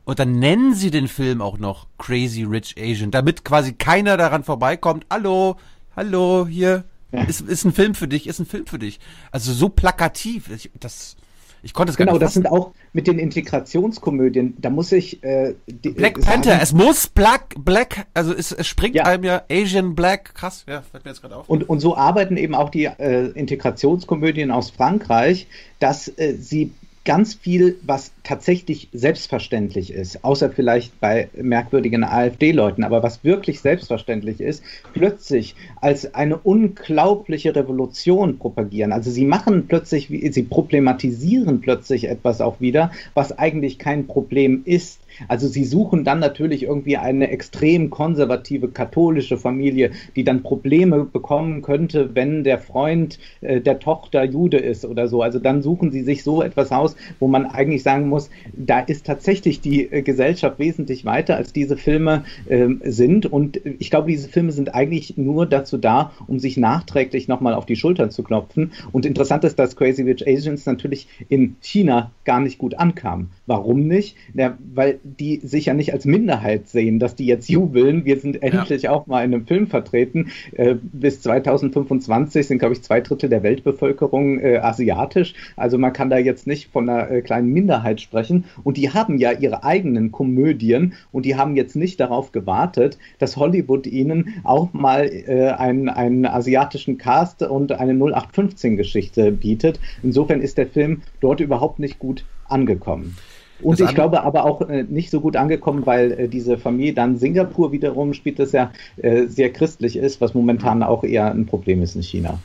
und 0.05 0.19
dann 0.19 0.39
nennen 0.39 0.75
sie 0.75 0.91
den 0.91 1.09
Film 1.09 1.43
auch 1.43 1.59
noch 1.59 1.87
Crazy 1.99 2.45
Rich 2.45 2.77
Asian, 2.79 3.11
damit 3.11 3.45
quasi 3.45 3.75
keiner 3.75 4.17
daran 4.17 4.45
vorbeikommt. 4.45 5.05
Hallo, 5.11 5.57
hallo, 5.97 6.47
hier 6.49 6.85
ist, 7.29 7.41
ist 7.41 7.65
ein 7.65 7.73
Film 7.73 7.95
für 7.95 8.09
dich, 8.09 8.27
ist 8.27 8.39
ein 8.39 8.47
Film 8.47 8.67
für 8.67 8.79
dich. 8.79 9.01
Also 9.31 9.53
so 9.53 9.69
plakativ, 9.69 10.51
ich, 10.51 10.71
das, 10.79 11.17
ich 11.63 11.73
konnte 11.73 11.91
es 11.91 11.97
gar 11.97 12.07
genau, 12.07 12.19
nicht. 12.19 12.21
Genau, 12.21 12.27
das 12.27 12.35
sind 12.35 12.47
auch 12.47 12.73
mit 12.93 13.07
den 13.07 13.19
Integrationskomödien. 13.19 14.55
Da 14.59 14.71
muss 14.71 14.93
ich 14.93 15.23
äh, 15.23 15.55
die, 15.67 15.91
Black 15.91 16.19
sagen, 16.19 16.43
Panther. 16.43 16.63
Es 16.63 16.73
muss 16.73 17.07
Black 17.07 17.55
Black. 17.59 18.07
Also 18.15 18.33
es, 18.33 18.53
es 18.53 18.67
springt 18.67 18.95
ja. 18.95 19.05
einem 19.05 19.25
ja 19.25 19.43
Asian 19.51 19.95
Black. 19.95 20.35
Krass. 20.35 20.65
Ja, 20.69 20.83
fällt 20.83 21.05
mir 21.05 21.11
jetzt 21.11 21.21
gerade 21.21 21.37
auf. 21.37 21.49
Und 21.49 21.69
und 21.69 21.81
so 21.81 21.97
arbeiten 21.97 22.37
eben 22.37 22.55
auch 22.55 22.71
die 22.71 22.85
äh, 22.85 23.29
Integrationskomödien 23.31 24.51
aus 24.51 24.71
Frankreich, 24.71 25.47
dass 25.79 26.09
äh, 26.19 26.35
sie 26.35 26.73
ganz 27.09 27.33
viel, 27.33 27.79
was 27.87 28.13
tatsächlich 28.23 28.91
selbstverständlich 28.93 29.95
ist, 29.95 30.25
außer 30.25 30.51
vielleicht 30.51 31.01
bei 31.01 31.31
merkwürdigen 31.35 32.05
AfD-Leuten, 32.05 32.85
aber 32.85 33.03
was 33.03 33.25
wirklich 33.25 33.61
selbstverständlich 33.61 34.43
ist, 34.43 34.63
plötzlich 34.93 35.57
als 35.81 36.15
eine 36.15 36.37
unglaubliche 36.37 37.57
Revolution 37.57 38.39
propagieren. 38.39 38.93
Also 38.93 39.11
sie 39.11 39.25
machen 39.25 39.69
plötzlich, 39.69 40.09
sie 40.09 40.43
problematisieren 40.43 41.63
plötzlich 41.63 42.05
etwas 42.05 42.43
auch 42.43 42.61
wieder, 42.61 42.93
was 43.15 43.33
eigentlich 43.39 43.79
kein 43.79 44.07
Problem 44.07 44.61
ist. 44.67 45.01
Also 45.27 45.49
sie 45.49 45.65
suchen 45.65 46.05
dann 46.05 46.21
natürlich 46.21 46.63
irgendwie 46.63 46.97
eine 46.97 47.31
extrem 47.31 47.91
konservative 47.91 48.69
katholische 48.69 49.37
Familie, 49.37 49.91
die 50.15 50.25
dann 50.25 50.43
Probleme 50.43 51.05
bekommen 51.05 51.63
könnte, 51.63 52.15
wenn 52.15 52.45
der 52.45 52.59
Freund 52.59 53.19
äh, 53.41 53.61
der 53.61 53.79
Tochter 53.79 54.25
Jude 54.25 54.59
ist 54.59 54.85
oder 54.85 55.09
so. 55.09 55.23
Also 55.23 55.39
dann 55.39 55.63
suchen 55.63 55.91
sie 55.91 56.03
sich 56.03 56.23
so 56.23 56.43
etwas 56.43 56.71
aus, 56.71 56.97
wo 57.19 57.29
man 57.29 57.47
eigentlich 57.47 57.83
sagen 57.83 58.09
muss, 58.09 58.31
da 58.53 58.81
ist 58.81 59.07
tatsächlich 59.07 59.61
die 59.61 59.91
äh, 59.91 60.03
Gesellschaft 60.03 60.59
wesentlich 60.59 61.05
weiter, 61.05 61.37
als 61.37 61.53
diese 61.53 61.77
Filme 61.77 62.25
äh, 62.49 62.69
sind. 62.85 63.27
Und 63.27 63.61
ich 63.79 63.91
glaube, 63.91 64.11
diese 64.11 64.29
Filme 64.29 64.53
sind 64.53 64.75
eigentlich 64.75 65.17
nur 65.17 65.47
dazu 65.47 65.79
da, 65.79 66.13
um 66.27 66.39
sich 66.39 66.57
nachträglich 66.57 67.29
nochmal 67.29 67.55
auf 67.55 67.67
die 67.67 67.77
Schulter 67.77 68.11
zu 68.11 68.23
klopfen. 68.23 68.73
Und 68.93 69.07
interessant 69.07 69.45
ist, 69.45 69.59
dass 69.59 69.77
Crazy 69.77 70.03
Rich 70.03 70.27
Asians 70.27 70.67
natürlich 70.67 71.09
in 71.29 71.57
China 71.61 72.13
gar 72.25 72.41
nicht 72.41 72.59
gut 72.59 72.75
ankam. 72.75 73.31
Warum 73.47 73.87
nicht? 73.87 74.17
Ja, 74.35 74.57
weil 74.75 75.01
die 75.19 75.41
sich 75.43 75.67
ja 75.67 75.75
nicht 75.75 75.93
als 75.93 76.05
Minderheit 76.05 76.69
sehen, 76.69 76.99
dass 76.99 77.15
die 77.15 77.27
jetzt 77.27 77.49
jubeln. 77.49 78.05
Wir 78.05 78.19
sind 78.19 78.43
endlich 78.43 78.83
ja. 78.83 78.91
auch 78.91 79.07
mal 79.07 79.25
in 79.25 79.35
einem 79.35 79.47
Film 79.47 79.67
vertreten. 79.67 80.31
Äh, 80.53 80.77
bis 80.81 81.23
2025 81.23 82.47
sind, 82.47 82.59
glaube 82.59 82.75
ich, 82.75 82.83
zwei 82.83 83.01
Drittel 83.01 83.29
der 83.29 83.43
Weltbevölkerung 83.43 84.41
äh, 84.41 84.59
asiatisch. 84.59 85.35
Also 85.57 85.79
man 85.79 85.93
kann 85.93 86.11
da 86.11 86.19
jetzt 86.19 86.47
nicht 86.47 86.71
von 86.71 86.89
einer 86.89 87.11
äh, 87.11 87.23
kleinen 87.23 87.53
Minderheit 87.53 88.01
sprechen. 88.01 88.45
Und 88.65 88.77
die 88.77 88.91
haben 88.91 89.19
ja 89.19 89.33
ihre 89.33 89.65
eigenen 89.65 90.13
Komödien 90.13 90.95
und 91.13 91.25
die 91.25 91.37
haben 91.37 91.57
jetzt 91.57 91.77
nicht 91.77 92.01
darauf 92.01 92.33
gewartet, 92.33 92.99
dass 93.19 93.37
Hollywood 93.37 93.87
ihnen 93.87 94.41
auch 94.45 94.73
mal 94.73 95.07
äh, 95.07 95.51
einen, 95.51 95.89
einen 95.89 96.27
asiatischen 96.27 96.99
Cast 96.99 97.43
und 97.43 97.73
eine 97.73 97.93
0815-Geschichte 97.93 99.33
bietet. 99.33 99.81
Insofern 100.03 100.41
ist 100.41 100.59
der 100.59 100.67
Film 100.67 101.03
dort 101.21 101.41
überhaupt 101.41 101.79
nicht 101.79 101.99
gut 101.99 102.25
angekommen. 102.49 103.17
Und 103.61 103.81
das 103.81 103.89
ich 103.89 103.95
glaube 103.95 104.23
aber 104.23 104.45
auch 104.45 104.63
äh, 104.63 104.85
nicht 104.85 105.11
so 105.11 105.21
gut 105.21 105.37
angekommen, 105.37 105.85
weil 105.87 106.13
äh, 106.13 106.29
diese 106.29 106.59
Familie 106.59 106.95
dann 106.95 107.19
Singapur 107.19 107.73
wiederum 107.73 108.15
spielt, 108.15 108.39
das 108.39 108.53
ja 108.53 108.73
äh, 108.99 109.27
sehr 109.27 109.53
christlich 109.53 109.97
ist, 109.97 110.21
was 110.21 110.35
momentan 110.35 110.83
auch 110.83 111.03
eher 111.03 111.31
ein 111.31 111.47
Problem 111.47 111.83
ist 111.83 111.97
in 111.97 112.03
China. 112.03 112.39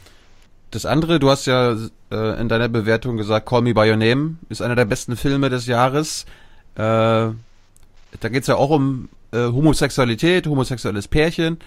Das 0.72 0.85
andere, 0.88 1.19
du 1.19 1.30
hast 1.30 1.45
ja 1.45 1.76
äh, 2.11 2.41
in 2.41 2.49
deiner 2.49 2.68
Bewertung 2.68 3.18
gesagt, 3.18 3.48
Call 3.48 3.61
Me 3.61 3.76
By 3.76 3.91
Your 3.91 3.98
Name 3.98 4.38
ist 4.49 4.61
einer 4.61 4.76
der 4.76 4.85
besten 4.85 5.15
Filme 5.15 5.49
des 5.49 5.68
Jahres. 5.68 6.26
Äh, 6.76 6.80
da 6.80 7.35
geht's 8.31 8.48
ja 8.48 8.56
auch 8.56 8.72
um 8.72 9.10
äh, 9.31 9.38
Homosexualität, 9.38 10.48
homosexuelles 10.48 11.07
Pärchen. 11.07 11.57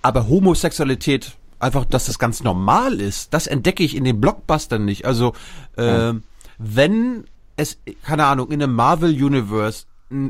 Aber 0.00 0.28
Homosexualität, 0.28 1.32
einfach, 1.58 1.84
dass 1.84 2.06
das 2.06 2.18
ganz 2.18 2.42
normal 2.42 3.00
ist, 3.00 3.34
das 3.34 3.46
entdecke 3.46 3.82
ich 3.82 3.94
in 3.94 4.04
den 4.04 4.20
Blockbustern 4.20 4.84
nicht. 4.84 5.04
Also, 5.04 5.32
ja. 5.78 6.14
wenn 6.58 7.24
es, 7.56 7.78
keine 8.04 8.26
Ahnung, 8.26 8.50
in 8.50 8.62
einem 8.62 8.74
Marvel 8.74 9.10
Universe 9.10 9.84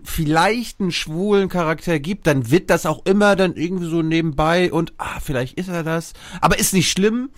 vielleicht 0.05 0.81
einen 0.81 0.93
schwulen 0.93 1.49
Charakter 1.49 1.99
gibt, 1.99 2.27
dann 2.27 2.51
wird 2.51 2.71
das 2.71 2.87
auch 2.87 3.05
immer 3.05 3.37
dann 3.37 3.57
irgendwie 3.57 3.89
so 3.89 4.03
nebenbei 4.03 4.73
und 4.73 4.93
ah, 4.99 5.21
vielleicht 5.21 5.59
ist 5.59 5.69
er 5.69 5.83
das. 5.83 6.13
Aber 6.41 6.59
ist 6.59 6.73
nicht 6.73 6.91
schlimm. 6.91 7.31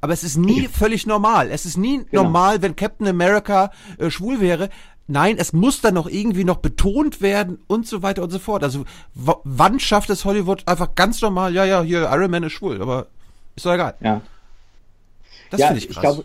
Aber 0.00 0.12
es 0.12 0.22
ist 0.22 0.36
nie 0.36 0.68
völlig 0.68 1.06
normal. 1.06 1.50
Es 1.50 1.64
ist 1.64 1.78
nie 1.78 2.04
genau. 2.10 2.24
normal, 2.24 2.60
wenn 2.60 2.76
Captain 2.76 3.08
America 3.08 3.70
äh, 3.96 4.10
schwul 4.10 4.38
wäre. 4.38 4.68
Nein, 5.06 5.36
es 5.38 5.54
muss 5.54 5.80
dann 5.80 5.94
noch 5.94 6.06
irgendwie 6.06 6.44
noch 6.44 6.58
betont 6.58 7.22
werden 7.22 7.58
und 7.68 7.86
so 7.86 8.02
weiter 8.02 8.22
und 8.22 8.30
so 8.30 8.38
fort. 8.38 8.62
Also 8.64 8.84
wann 9.14 9.80
schafft 9.80 10.10
es 10.10 10.26
Hollywood 10.26 10.68
einfach 10.68 10.94
ganz 10.94 11.22
normal, 11.22 11.54
ja, 11.54 11.64
ja, 11.64 11.82
hier 11.82 12.10
Iron 12.12 12.30
Man 12.30 12.42
ist 12.42 12.52
schwul, 12.52 12.82
aber 12.82 13.06
ist 13.56 13.64
doch 13.64 13.72
egal. 13.72 13.94
Ja. 14.00 14.20
Das 15.50 15.60
ja, 15.60 15.66
finde 15.68 15.80
ich 15.80 15.88
krass. 15.88 15.96
Ich 15.96 16.00
glaube, 16.02 16.24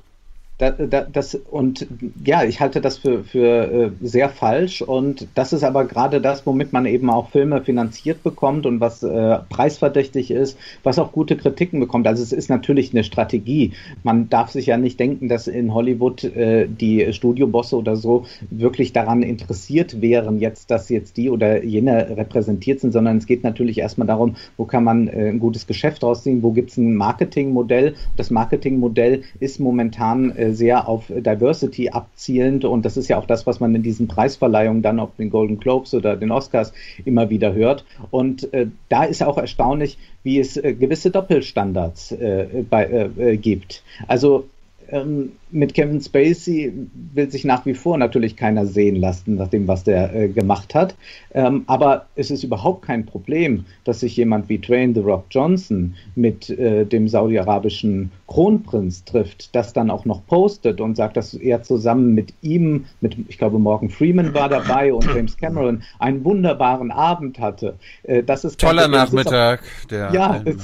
da, 0.59 0.71
da, 0.71 1.01
das, 1.01 1.35
und 1.35 1.87
ja, 2.23 2.43
ich 2.43 2.59
halte 2.59 2.81
das 2.81 2.97
für, 2.97 3.23
für 3.23 3.71
äh, 3.71 3.91
sehr 4.01 4.27
falsch. 4.27 4.81
Und 4.81 5.25
das 5.33 5.53
ist 5.53 5.63
aber 5.63 5.85
gerade 5.85 6.19
das, 6.19 6.45
womit 6.45 6.73
man 6.73 6.85
eben 6.85 7.09
auch 7.09 7.29
Filme 7.29 7.61
finanziert 7.61 8.23
bekommt 8.23 8.65
und 8.65 8.81
was 8.81 9.01
äh, 9.01 9.37
preisverdächtig 9.47 10.31
ist, 10.31 10.57
was 10.83 10.99
auch 10.99 11.13
gute 11.13 11.37
Kritiken 11.37 11.79
bekommt. 11.79 12.07
Also 12.07 12.21
es 12.21 12.33
ist 12.33 12.49
natürlich 12.49 12.93
eine 12.93 13.05
Strategie. 13.05 13.71
Man 14.03 14.27
darf 14.29 14.51
sich 14.51 14.65
ja 14.65 14.77
nicht 14.77 14.99
denken, 14.99 15.29
dass 15.29 15.47
in 15.47 15.73
Hollywood 15.73 16.25
äh, 16.25 16.67
die 16.67 17.13
Studiobosse 17.13 17.77
oder 17.77 17.95
so 17.95 18.25
wirklich 18.49 18.91
daran 18.91 19.23
interessiert 19.23 20.01
wären, 20.01 20.39
jetzt, 20.39 20.71
dass 20.71 20.89
jetzt 20.89 21.15
die 21.15 21.29
oder 21.29 21.63
jene 21.63 22.17
repräsentiert 22.17 22.81
sind, 22.81 22.91
sondern 22.91 23.15
es 23.17 23.27
geht 23.27 23.45
natürlich 23.45 23.77
erstmal 23.77 24.07
darum, 24.07 24.35
wo 24.57 24.65
kann 24.65 24.83
man 24.83 25.07
äh, 25.07 25.29
ein 25.29 25.39
gutes 25.39 25.67
Geschäft 25.67 26.03
rausziehen, 26.03 26.43
wo 26.43 26.51
gibt 26.51 26.71
es 26.71 26.77
ein 26.77 26.95
Marketingmodell. 26.95 27.95
Das 28.17 28.29
Marketingmodell 28.29 29.23
ist 29.39 29.61
momentan 29.61 30.31
äh, 30.31 30.48
sehr 30.53 30.87
auf 30.87 31.05
Diversity 31.07 31.89
abzielend 31.89 32.65
und 32.65 32.85
das 32.85 32.97
ist 32.97 33.07
ja 33.07 33.17
auch 33.17 33.25
das, 33.25 33.45
was 33.47 33.59
man 33.59 33.73
in 33.75 33.83
diesen 33.83 34.07
Preisverleihungen 34.07 34.81
dann 34.81 34.99
auf 34.99 35.15
den 35.17 35.29
Golden 35.29 35.59
Globes 35.59 35.93
oder 35.93 36.15
den 36.15 36.31
Oscars 36.31 36.73
immer 37.05 37.29
wieder 37.29 37.53
hört. 37.53 37.85
Und 38.11 38.53
äh, 38.53 38.67
da 38.89 39.03
ist 39.03 39.23
auch 39.23 39.37
erstaunlich, 39.37 39.97
wie 40.23 40.39
es 40.39 40.57
äh, 40.57 40.73
gewisse 40.73 41.11
Doppelstandards 41.11 42.11
äh, 42.11 42.63
bei, 42.69 42.85
äh, 43.17 43.37
gibt. 43.37 43.83
Also 44.07 44.45
ähm, 44.91 45.33
mit 45.51 45.73
Kevin 45.73 46.01
Spacey 46.01 46.73
will 47.13 47.31
sich 47.31 47.43
nach 47.43 47.65
wie 47.65 47.73
vor 47.73 47.97
natürlich 47.97 48.35
keiner 48.35 48.65
sehen 48.65 48.95
lassen, 48.95 49.35
nach 49.35 49.47
dem, 49.47 49.67
was 49.67 49.83
der 49.83 50.13
äh, 50.15 50.27
gemacht 50.29 50.75
hat. 50.75 50.95
Ähm, 51.33 51.63
aber 51.67 52.05
es 52.15 52.31
ist 52.31 52.43
überhaupt 52.43 52.83
kein 52.85 53.05
Problem, 53.05 53.65
dass 53.83 54.01
sich 54.01 54.15
jemand 54.17 54.49
wie 54.49 54.59
Dwayne 54.59 54.93
The 54.93 55.01
Rock 55.01 55.25
Johnson 55.31 55.95
mit 56.15 56.49
äh, 56.49 56.85
dem 56.85 57.07
saudi-arabischen 57.07 58.11
Kronprinz 58.27 59.05
trifft, 59.05 59.55
das 59.55 59.73
dann 59.73 59.89
auch 59.89 60.05
noch 60.05 60.25
postet 60.27 60.81
und 60.81 60.95
sagt, 60.95 61.17
dass 61.17 61.33
er 61.33 61.63
zusammen 61.63 62.13
mit 62.13 62.33
ihm, 62.41 62.85
mit, 63.01 63.17
ich 63.27 63.37
glaube, 63.37 63.57
Morgan 63.57 63.89
Freeman 63.89 64.33
war 64.33 64.49
dabei 64.49 64.93
und 64.93 65.05
James 65.05 65.35
Cameron 65.37 65.83
einen 65.97 66.23
wunderbaren 66.23 66.91
Abend 66.91 67.39
hatte. 67.39 67.75
Äh, 68.03 68.23
das 68.23 68.43
ist 68.43 68.59
toller 68.59 68.83
kein, 68.83 68.91
Nachmittag. 68.91 69.61
Auch, 69.91 70.13
ja, 70.13 70.41
es, 70.45 70.57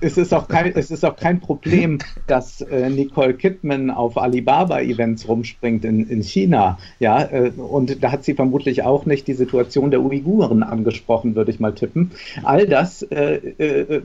es, 0.00 0.18
ist 0.18 0.32
auch 0.32 0.46
kein, 0.46 0.72
es 0.76 0.90
ist 0.90 1.04
auch 1.04 1.16
kein 1.16 1.40
Problem, 1.40 1.98
dass 2.26 2.60
äh, 2.60 2.88
Nicole 2.90 3.34
Kidman 3.34 3.90
auf 3.90 4.16
Alibaba-Events 4.20 5.28
rumspringt 5.28 5.84
in, 5.84 6.08
in 6.08 6.22
China. 6.22 6.78
Ja, 6.98 7.22
äh, 7.22 7.50
und 7.56 8.02
da 8.02 8.12
hat 8.12 8.24
sie 8.24 8.34
vermutlich 8.34 8.82
auch 8.82 9.06
nicht 9.06 9.26
die 9.26 9.34
Situation 9.34 9.90
der 9.90 10.02
Uiguren 10.02 10.62
angesprochen, 10.62 11.34
würde 11.34 11.50
ich 11.50 11.60
mal 11.60 11.74
tippen. 11.74 12.12
All 12.42 12.66
das 12.66 13.02
äh, 13.02 13.34
äh, 13.58 14.02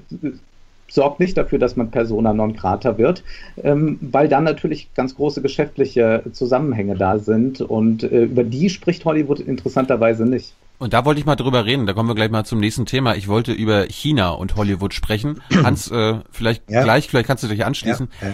sorgt 0.88 1.20
nicht 1.20 1.38
dafür, 1.38 1.60
dass 1.60 1.76
man 1.76 1.92
persona 1.92 2.34
non 2.34 2.56
grata 2.56 2.98
wird, 2.98 3.24
ähm, 3.64 4.00
weil 4.02 4.28
dann 4.28 4.44
natürlich 4.44 4.94
ganz 4.96 5.16
große 5.16 5.42
geschäftliche 5.42 6.24
Zusammenhänge 6.32 6.96
da 6.96 7.20
sind 7.20 7.62
und 7.62 8.04
äh, 8.04 8.24
über 8.24 8.44
die 8.44 8.70
spricht 8.70 9.06
Hollywood 9.06 9.40
interessanterweise 9.40 10.26
nicht. 10.26 10.54
Und 10.78 10.94
da 10.94 11.06
wollte 11.06 11.20
ich 11.20 11.26
mal 11.26 11.38
drüber 11.38 11.66
reden, 11.66 11.86
da 11.86 11.94
kommen 11.94 12.10
wir 12.10 12.16
gleich 12.16 12.32
mal 12.32 12.44
zum 12.44 12.60
nächsten 12.60 12.86
Thema. 12.86 13.16
Ich 13.16 13.28
wollte 13.28 13.54
über 13.54 13.86
China 13.86 14.32
und 14.32 14.58
Hollywood 14.58 14.94
sprechen. 14.94 15.42
Hans, 15.64 15.90
äh, 15.90 16.16
vielleicht 16.32 16.70
ja. 16.70 16.84
gleich, 16.84 17.08
vielleicht 17.08 17.28
kannst 17.28 17.44
du 17.44 17.48
dich 17.48 17.66
anschließen. 17.66 18.10
Ja, 18.22 18.28
ja 18.28 18.34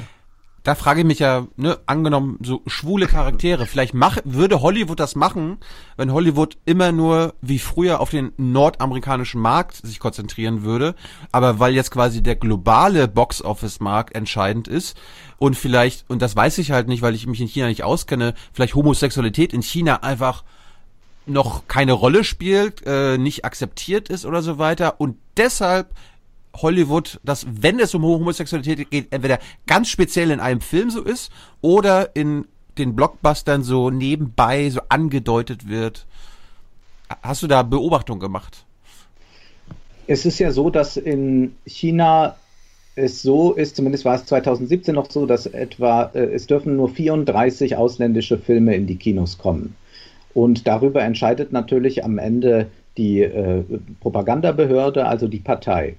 da 0.63 0.75
frage 0.75 1.01
ich 1.01 1.05
mich 1.05 1.19
ja, 1.19 1.47
ne, 1.55 1.79
angenommen, 1.87 2.37
so 2.41 2.61
schwule 2.67 3.07
Charaktere, 3.07 3.65
vielleicht 3.65 3.93
mach, 3.93 4.17
würde 4.23 4.61
Hollywood 4.61 4.99
das 4.99 5.15
machen, 5.15 5.57
wenn 5.97 6.13
Hollywood 6.13 6.57
immer 6.65 6.91
nur 6.91 7.33
wie 7.41 7.57
früher 7.57 7.99
auf 7.99 8.11
den 8.11 8.31
nordamerikanischen 8.37 9.41
Markt 9.41 9.77
sich 9.77 9.99
konzentrieren 9.99 10.63
würde, 10.63 10.95
aber 11.31 11.59
weil 11.59 11.73
jetzt 11.73 11.91
quasi 11.91 12.21
der 12.21 12.35
globale 12.35 13.07
Box-Office-Markt 13.07 14.15
entscheidend 14.15 14.67
ist 14.67 14.95
und 15.37 15.55
vielleicht, 15.55 16.05
und 16.09 16.21
das 16.21 16.35
weiß 16.35 16.59
ich 16.59 16.71
halt 16.71 16.87
nicht, 16.87 17.01
weil 17.01 17.15
ich 17.15 17.25
mich 17.25 17.41
in 17.41 17.47
China 17.47 17.67
nicht 17.67 17.83
auskenne, 17.83 18.35
vielleicht 18.53 18.75
Homosexualität 18.75 19.53
in 19.53 19.63
China 19.63 20.03
einfach 20.03 20.43
noch 21.25 21.67
keine 21.67 21.93
Rolle 21.93 22.23
spielt, 22.23 22.85
äh, 22.85 23.17
nicht 23.17 23.45
akzeptiert 23.45 24.09
ist 24.09 24.25
oder 24.25 24.41
so 24.41 24.57
weiter. 24.57 24.99
Und 24.99 25.17
deshalb 25.37 25.93
Hollywood, 26.55 27.19
dass 27.23 27.45
wenn 27.49 27.79
es 27.79 27.93
um 27.95 28.03
Homosexualität 28.03 28.89
geht, 28.89 29.07
entweder 29.11 29.39
ganz 29.67 29.89
speziell 29.89 30.31
in 30.31 30.39
einem 30.39 30.61
Film 30.61 30.89
so 30.89 31.01
ist 31.01 31.31
oder 31.61 32.15
in 32.15 32.45
den 32.77 32.95
Blockbustern 32.95 33.63
so 33.63 33.89
nebenbei 33.89 34.69
so 34.69 34.81
angedeutet 34.89 35.67
wird. 35.67 36.05
Hast 37.21 37.43
du 37.43 37.47
da 37.47 37.63
Beobachtung 37.63 38.19
gemacht? 38.19 38.65
Es 40.07 40.25
ist 40.25 40.39
ja 40.39 40.51
so, 40.51 40.69
dass 40.69 40.97
in 40.97 41.55
China 41.65 42.35
es 42.95 43.21
so 43.21 43.53
ist, 43.53 43.75
zumindest 43.75 44.03
war 44.03 44.15
es 44.15 44.25
2017 44.25 44.95
noch 44.95 45.09
so, 45.09 45.25
dass 45.25 45.45
etwa, 45.45 46.11
äh, 46.13 46.33
es 46.33 46.47
dürfen 46.47 46.75
nur 46.75 46.89
34 46.89 47.77
ausländische 47.77 48.37
Filme 48.37 48.75
in 48.75 48.87
die 48.87 48.97
Kinos 48.97 49.37
kommen. 49.37 49.75
Und 50.33 50.67
darüber 50.67 51.01
entscheidet 51.01 51.51
natürlich 51.51 52.03
am 52.03 52.17
Ende 52.17 52.67
die 52.97 53.21
äh, 53.21 53.63
Propagandabehörde, 54.01 55.05
also 55.05 55.27
die 55.27 55.39
Partei. 55.39 55.95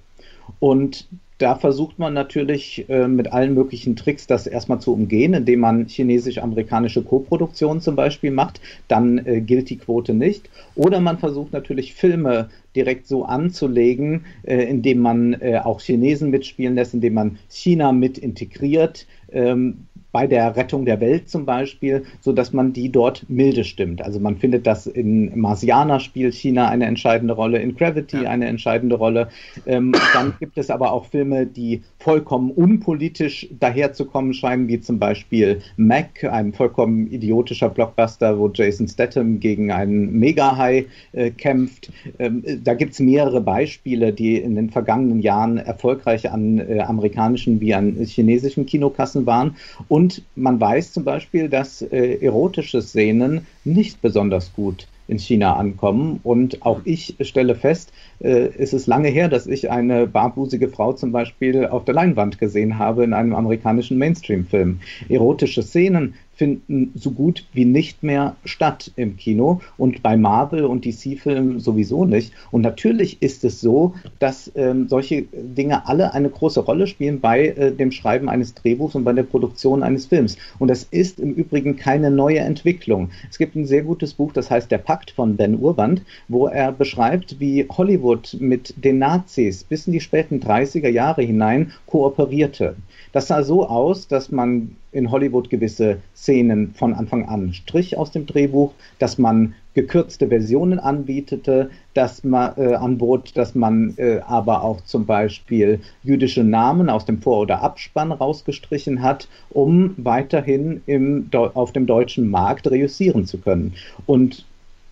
Und 0.61 1.09
da 1.43 1.57
versucht 1.57 1.99
man 1.99 2.15
natürlich 2.15 2.89
äh, 2.89 3.09
mit 3.09 3.33
allen 3.33 3.55
möglichen 3.55 3.97
Tricks 3.97 4.29
das 4.29 4.47
erstmal 4.47 4.81
zu 4.81 4.93
umgehen, 4.93 5.35
indem 5.35 5.59
man 5.59 5.89
chinesisch-amerikanische 5.89 7.03
Koproduktion 7.03 7.81
zum 7.81 7.97
Beispiel 7.97 8.31
macht. 8.31 8.61
Dann 8.87 9.19
äh, 9.27 9.41
gilt 9.41 9.69
die 9.69 9.79
Quote 9.79 10.15
nicht. 10.15 10.49
Oder 10.77 11.01
man 11.01 11.19
versucht 11.19 11.53
natürlich 11.53 11.95
Filme 11.95 12.49
direkt 12.77 13.09
so 13.09 13.25
anzulegen, 13.25 14.25
äh, 14.45 14.63
indem 14.63 15.01
man 15.01 15.33
äh, 15.35 15.59
auch 15.59 15.81
Chinesen 15.81 16.31
mitspielen 16.31 16.77
lässt, 16.77 16.95
indem 16.95 17.15
man 17.15 17.39
China 17.49 17.91
mit 17.91 18.19
integriert. 18.19 19.07
Ähm, 19.33 19.89
bei 20.13 20.27
der 20.27 20.55
Rettung 20.57 20.85
der 20.85 21.01
Welt 21.01 21.29
zum 21.29 21.47
Beispiel, 21.47 22.05
so 22.21 22.33
dass 22.33 22.53
man 22.53 22.73
die 22.73 22.91
dort 22.91 23.25
milde 23.29 23.65
stimmt. 23.65 24.03
Also 24.03 24.21
man 24.21 24.37
findet 24.37 24.67
das 24.67 24.87
in 24.87 25.39
Marsianer 25.39 26.01
spielt 26.01 26.35
China 26.35 26.69
eine 26.69 26.87
entscheidende 26.87 27.35
Rolle, 27.35 27.59
in 27.59 27.75
Gravity 27.75 28.23
ja. 28.23 28.31
eine 28.31 28.47
entscheidende 28.47 28.97
Rolle. 28.97 29.29
Ähm, 29.67 29.93
dann 30.13 30.35
gibt 30.39 30.59
es 30.59 30.71
aber 30.71 30.93
auch 30.93 31.07
Filme, 31.07 31.47
die 31.47 31.83
vollkommen 31.99 32.51
unpolitisch 32.51 33.49
daherzukommen 33.59 34.35
scheinen, 34.35 34.69
wie 34.69 34.81
zum 34.81 34.99
Beispiel 34.99 35.63
Mac, 35.77 36.25
ein 36.25 36.53
vollkommen 36.53 37.11
idiotischer 37.11 37.71
Blockbuster, 37.71 38.39
wo 38.39 38.51
Jason 38.53 38.89
Statham 38.89 39.41
gegen 39.41 39.73
einen 39.73 40.19
Mega-High 40.19 40.87
äh, 41.13 41.31
kämpft. 41.31 41.91
Ähm, 42.19 42.45
da 42.63 42.75
gibt 42.75 42.93
es 42.93 43.01
mehrere 43.01 43.41
Beispiele, 43.41 44.13
die 44.13 44.37
in 44.37 44.57
den 44.57 44.71
vergangenen 44.71 45.21
Jahren 45.21 45.57
erfolgreich 45.57 46.31
an 46.31 46.59
äh, 46.59 46.81
amerikanischen 46.81 47.61
wie 47.61 47.75
an 47.75 47.97
chinesischen 48.05 48.67
Kinokassen 48.67 49.25
waren. 49.27 49.57
Und 49.89 50.02
und 50.03 50.23
man 50.35 50.61
weiß 50.61 50.93
zum 50.93 51.05
Beispiel, 51.05 51.49
dass 51.49 51.81
äh, 51.81 52.19
erotische 52.21 52.83
Szenen 52.83 53.47
nicht 53.63 54.03
besonders 54.03 54.53
gut 54.53 54.89
in 55.07 55.21
China 55.21 55.55
ankommen. 55.55 56.19
Und 56.25 56.67
auch 56.67 56.81
ich 56.85 57.15
stelle 57.21 57.55
fest, 57.55 57.93
äh, 58.19 58.49
es 58.59 58.73
ist 58.73 58.89
lange 58.89 59.11
her, 59.11 59.29
dass 59.29 59.47
ich 59.47 59.71
eine 59.71 60.09
barbusige 60.09 60.69
Frau 60.69 60.93
zum 60.93 61.13
Beispiel 61.13 61.67
auf 61.67 61.85
der 61.85 61.95
Leinwand 61.95 62.41
gesehen 62.41 62.81
habe 62.81 63.05
in 63.05 63.13
einem 63.13 63.33
amerikanischen 63.33 63.97
Mainstream-Film. 63.97 64.81
Erotische 65.09 65.63
Szenen 65.63 66.15
finden 66.35 66.93
so 66.95 67.11
gut 67.11 67.45
wie 67.53 67.65
nicht 67.65 68.03
mehr 68.03 68.37
statt 68.45 68.91
im 68.97 69.17
Kino 69.17 69.61
und 69.77 70.03
bei 70.03 70.17
Marvel 70.17 70.65
und 70.65 70.85
DC-Filmen 70.85 71.61
sowieso 71.61 72.05
nicht. 72.05 72.33
Und 72.51 72.63
natürlich 72.63 73.21
ist 73.23 73.45
es 73.45 73.61
so, 73.61 73.95
dass 74.19 74.51
ähm, 74.55 74.89
solche 74.89 75.23
Dinge 75.23 75.87
alle 75.87 76.15
eine 76.15 76.31
große 76.31 76.61
Rolle 76.61 76.87
spielen 76.87 77.21
bei 77.21 77.49
äh, 77.49 77.73
dem 77.73 77.93
Schreiben 77.93 78.29
eines 78.29 78.55
Drehbuchs 78.55 78.95
und 78.95 79.05
bei 79.05 79.13
der 79.13 79.25
Produktion 79.25 79.83
eines 79.83 80.07
Films. 80.07 80.37
Und 80.59 80.69
das 80.69 80.85
ist 80.85 81.21
im 81.21 81.35
Übrigen 81.35 81.77
keine 81.77 82.11
neue 82.11 82.41
Entwicklung. 82.41 83.11
Es 83.31 83.39
gibt 83.39 83.55
ein 83.55 83.67
sehr 83.67 83.83
gutes 83.83 84.15
Buch, 84.15 84.33
das 84.33 84.51
heißt 84.51 84.71
Der 84.71 84.79
Pakt 84.79 85.11
von 85.11 85.37
Ben 85.37 85.59
Urband, 85.59 86.03
wo 86.29 86.47
er 86.47 86.73
beschreibt, 86.73 87.41
wie 87.41 87.67
Hollywood 87.69 88.37
mit 88.41 88.75
den 88.83 88.99
Nazis 88.99 89.65
bis 89.65 89.87
in 89.87 89.93
die 89.93 90.01
späten 90.01 90.41
30er 90.41 90.89
Jahre 90.89 91.23
hinein 91.23 91.73
kooperierte. 91.87 92.77
Das 93.13 93.29
sah 93.29 93.43
so 93.43 93.67
aus, 93.67 94.09
dass 94.09 94.31
man 94.31 94.77
in 94.93 95.11
Hollywood 95.11 95.51
gewisse 95.51 95.99
Szenen 96.15 96.75
von 96.75 96.95
Anfang 96.95 97.27
an 97.27 97.55
strich 97.55 97.97
aus 97.97 98.11
dem 98.13 98.27
Drehbuch, 98.27 98.73
dass 98.99 99.19
man 99.19 99.55
gekürzte 99.75 100.29
Versionen 100.29 100.79
anbietete, 100.79 101.71
dass 101.95 102.25
man 102.25 102.53
äh, 102.57 102.75
anbot, 102.75 103.37
dass 103.37 103.55
man 103.55 103.95
äh, 103.97 104.21
aber 104.27 104.63
auch 104.63 104.83
zum 104.83 105.07
Beispiel 105.07 105.81
jüdische 106.03 106.45
Namen 106.45 106.91
aus 106.91 107.07
dem 107.07 107.23
Vor- 107.23 107.41
oder 107.41 107.63
Abspann 107.63 108.13
rausgestrichen 108.13 109.03
hat, 109.03 109.29
um 109.51 109.95
weiterhin 109.97 110.83
im, 110.87 111.29
auf 111.33 111.73
dem 111.73 111.87
deutschen 111.87 112.29
Markt 112.29 112.71
reüssieren 112.71 113.25
zu 113.25 113.39
können. 113.39 113.73
Und 114.07 114.45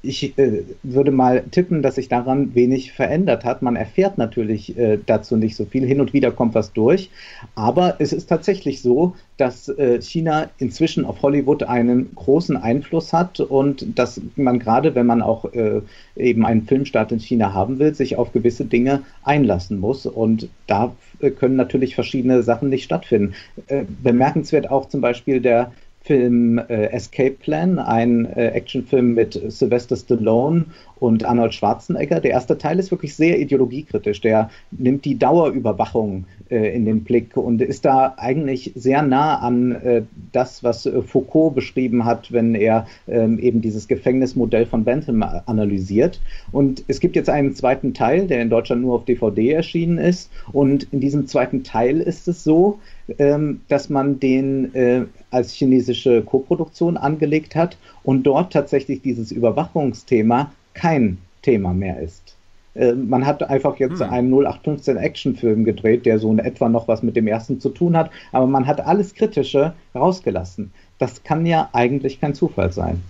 ich 0.02 0.39
äh, 0.39 0.62
würde 0.82 1.10
mal 1.10 1.44
tippen, 1.51 1.82
dass 1.82 1.97
sich 1.97 2.09
daran 2.09 2.55
wenig 2.55 2.93
verändert 2.93 3.44
hat. 3.44 3.60
Man 3.60 3.77
erfährt 3.77 4.16
natürlich 4.16 4.77
äh, 4.78 4.98
dazu 5.05 5.36
nicht 5.36 5.56
so 5.56 5.66
viel. 5.66 5.85
Hin 5.85 6.01
und 6.01 6.12
wieder 6.12 6.31
kommt 6.31 6.55
was 6.55 6.72
durch. 6.72 7.10
Aber 7.55 7.97
es 7.98 8.12
ist 8.12 8.28
tatsächlich 8.28 8.81
so, 8.81 9.14
dass 9.36 9.68
äh, 9.68 10.01
China 10.01 10.48
inzwischen 10.59 11.05
auf 11.05 11.20
Hollywood 11.22 11.64
einen 11.64 12.14
großen 12.14 12.56
Einfluss 12.56 13.12
hat 13.12 13.40
und 13.40 13.98
dass 13.98 14.20
man 14.36 14.59
gerade, 14.59 14.94
wenn 14.94 15.06
man 15.06 15.20
auch 15.20 15.52
äh, 15.52 15.82
eben 16.16 16.47
einen 16.47 16.62
Filmstart 16.62 17.12
in 17.12 17.20
China 17.20 17.52
haben 17.52 17.78
will, 17.78 17.94
sich 17.94 18.16
auf 18.16 18.32
gewisse 18.32 18.64
Dinge 18.64 19.02
einlassen 19.22 19.81
muss. 19.81 20.06
Und 20.06 20.48
da 20.66 20.94
äh, 21.20 21.31
können 21.31 21.56
natürlich 21.56 21.94
verschiedene 21.94 22.43
Sachen 22.43 22.70
nicht 22.70 22.85
stattfinden. 22.85 23.35
Äh, 23.66 23.85
bemerkenswert 24.02 24.70
auch 24.70 24.89
zum 24.89 25.02
Beispiel 25.02 25.40
der 25.40 25.72
Film 26.02 26.59
äh, 26.59 26.86
Escape 26.86 27.32
Plan, 27.32 27.78
ein 27.78 28.24
äh, 28.27 28.48
Actionfilm 28.48 29.14
mit 29.14 29.40
Sylvester 29.48 29.97
Stallone 29.97 30.66
und 31.01 31.24
Arnold 31.24 31.55
Schwarzenegger. 31.55 32.20
Der 32.20 32.31
erste 32.31 32.59
Teil 32.59 32.78
ist 32.78 32.90
wirklich 32.90 33.16
sehr 33.16 33.40
ideologiekritisch. 33.40 34.20
Der 34.20 34.51
nimmt 34.70 35.05
die 35.05 35.18
Dauerüberwachung 35.18 36.27
äh, 36.51 36.74
in 36.74 36.85
den 36.85 37.02
Blick 37.02 37.36
und 37.36 37.60
ist 37.62 37.85
da 37.85 38.14
eigentlich 38.16 38.72
sehr 38.74 39.02
nah 39.02 39.39
an 39.39 39.72
äh, 39.72 40.02
das, 40.32 40.62
was 40.62 40.86
äh, 40.86 41.02
Foucault 41.02 41.55
beschrieben 41.55 42.05
hat, 42.05 42.32
wenn 42.32 42.55
er 42.55 42.86
ähm, 43.09 43.39
eben 43.39 43.60
dieses 43.60 43.89
Gefängnismodell 43.89 44.66
von 44.66 44.85
Bentham 44.85 45.22
analysiert. 45.22 46.20
Und 46.52 46.85
es 46.86 47.01
gibt 47.01 47.16
jetzt 47.16 47.31
einen 47.31 47.55
zweiten 47.55 47.94
Teil, 47.94 48.27
der 48.27 48.43
in 48.43 48.51
Deutschland 48.51 48.82
nur 48.82 48.94
auf 48.94 49.05
DVD 49.05 49.52
erschienen 49.52 49.98
ist. 49.98 50.31
Und 50.52 50.86
in 50.93 51.01
diesem 51.01 51.27
zweiten 51.27 51.64
Teil 51.64 52.01
ist 52.01 52.28
es 52.28 52.44
so, 52.44 52.78
ähm, 53.18 53.62
dass 53.68 53.89
man 53.89 54.20
den 54.20 54.74
äh, 54.74 55.05
als 55.31 55.52
chinesische 55.52 56.22
Koproduktion 56.22 56.97
angelegt 56.97 57.55
hat 57.56 57.77
und 58.02 58.24
dort 58.24 58.52
tatsächlich 58.52 59.02
dieses 59.02 59.32
Überwachungsthema 59.32 60.52
kein 60.74 61.18
Thema 61.42 61.72
mehr 61.72 62.01
ist. 62.01 62.36
Äh, 62.74 62.92
man 62.92 63.26
hat 63.26 63.42
einfach 63.42 63.76
jetzt 63.78 64.01
hm. 64.01 64.10
einen 64.10 64.32
0815 64.32 64.97
Actionfilm 64.97 65.64
gedreht, 65.64 66.06
der 66.06 66.18
so 66.18 66.30
in 66.30 66.38
etwa 66.38 66.68
noch 66.68 66.88
was 66.88 67.02
mit 67.02 67.16
dem 67.16 67.26
ersten 67.26 67.60
zu 67.60 67.70
tun 67.70 67.97
hat, 67.97 68.10
aber 68.32 68.47
man 68.47 68.66
hat 68.66 68.80
alles 68.80 69.14
Kritische 69.14 69.74
rausgelassen. 69.94 70.72
Das 70.98 71.22
kann 71.24 71.47
ja 71.47 71.68
eigentlich 71.72 72.20
kein 72.20 72.34
Zufall 72.34 72.72
sein. 72.72 73.02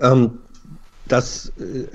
Ähm, 0.00 0.38
das, 1.08 1.52
äh, 1.58 1.86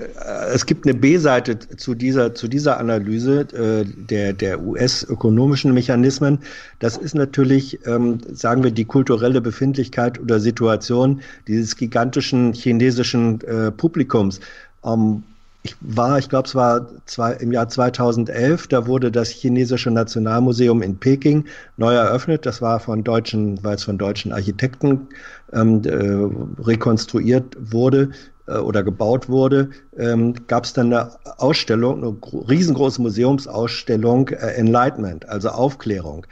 es 0.52 0.66
gibt 0.66 0.86
eine 0.86 0.94
B-Seite 0.94 1.58
zu 1.58 1.94
dieser, 1.94 2.34
zu 2.34 2.48
dieser 2.48 2.78
Analyse 2.78 3.40
äh, 3.52 3.84
der, 3.84 4.32
der 4.32 4.62
US-ökonomischen 4.62 5.74
Mechanismen. 5.74 6.38
Das 6.78 6.96
ist 6.96 7.14
natürlich, 7.14 7.84
ähm, 7.86 8.20
sagen 8.32 8.62
wir, 8.62 8.70
die 8.70 8.84
kulturelle 8.84 9.40
Befindlichkeit 9.40 10.18
oder 10.18 10.40
Situation 10.40 11.20
dieses 11.46 11.76
gigantischen 11.76 12.52
chinesischen 12.54 13.40
äh, 13.42 13.70
Publikums. 13.70 14.40
Ähm, 14.84 15.22
ich 15.64 15.76
war, 15.80 16.18
ich 16.18 16.28
glaube, 16.28 16.48
es 16.48 16.56
war 16.56 16.88
zwei, 17.06 17.34
im 17.34 17.52
Jahr 17.52 17.68
2011, 17.68 18.66
da 18.66 18.88
wurde 18.88 19.12
das 19.12 19.28
chinesische 19.28 19.92
Nationalmuseum 19.92 20.82
in 20.82 20.96
Peking 20.96 21.44
neu 21.76 21.94
eröffnet. 21.94 22.46
Das 22.46 22.60
war 22.60 22.80
von 22.80 23.04
deutschen, 23.04 23.62
weil 23.62 23.76
es 23.76 23.84
von 23.84 23.96
deutschen 23.96 24.32
Architekten 24.32 25.06
ähm, 25.52 25.82
äh, 25.84 26.62
rekonstruiert 26.64 27.56
wurde 27.60 28.10
äh, 28.52 28.58
oder 28.58 28.82
gebaut 28.82 29.28
wurde, 29.28 29.70
ähm, 29.96 30.34
gab 30.46 30.64
es 30.64 30.72
dann 30.72 30.92
eine 30.92 31.10
Ausstellung, 31.38 32.02
eine 32.02 32.48
riesengroße 32.48 33.00
Museumsausstellung 33.00 34.28
äh, 34.28 34.54
Enlightenment, 34.54 35.28
also 35.28 35.48
Aufklärung. 35.50 36.26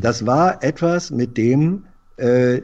Das 0.00 0.26
war 0.26 0.62
etwas, 0.62 1.10
mit 1.10 1.36
dem 1.36 1.84
äh, 2.16 2.62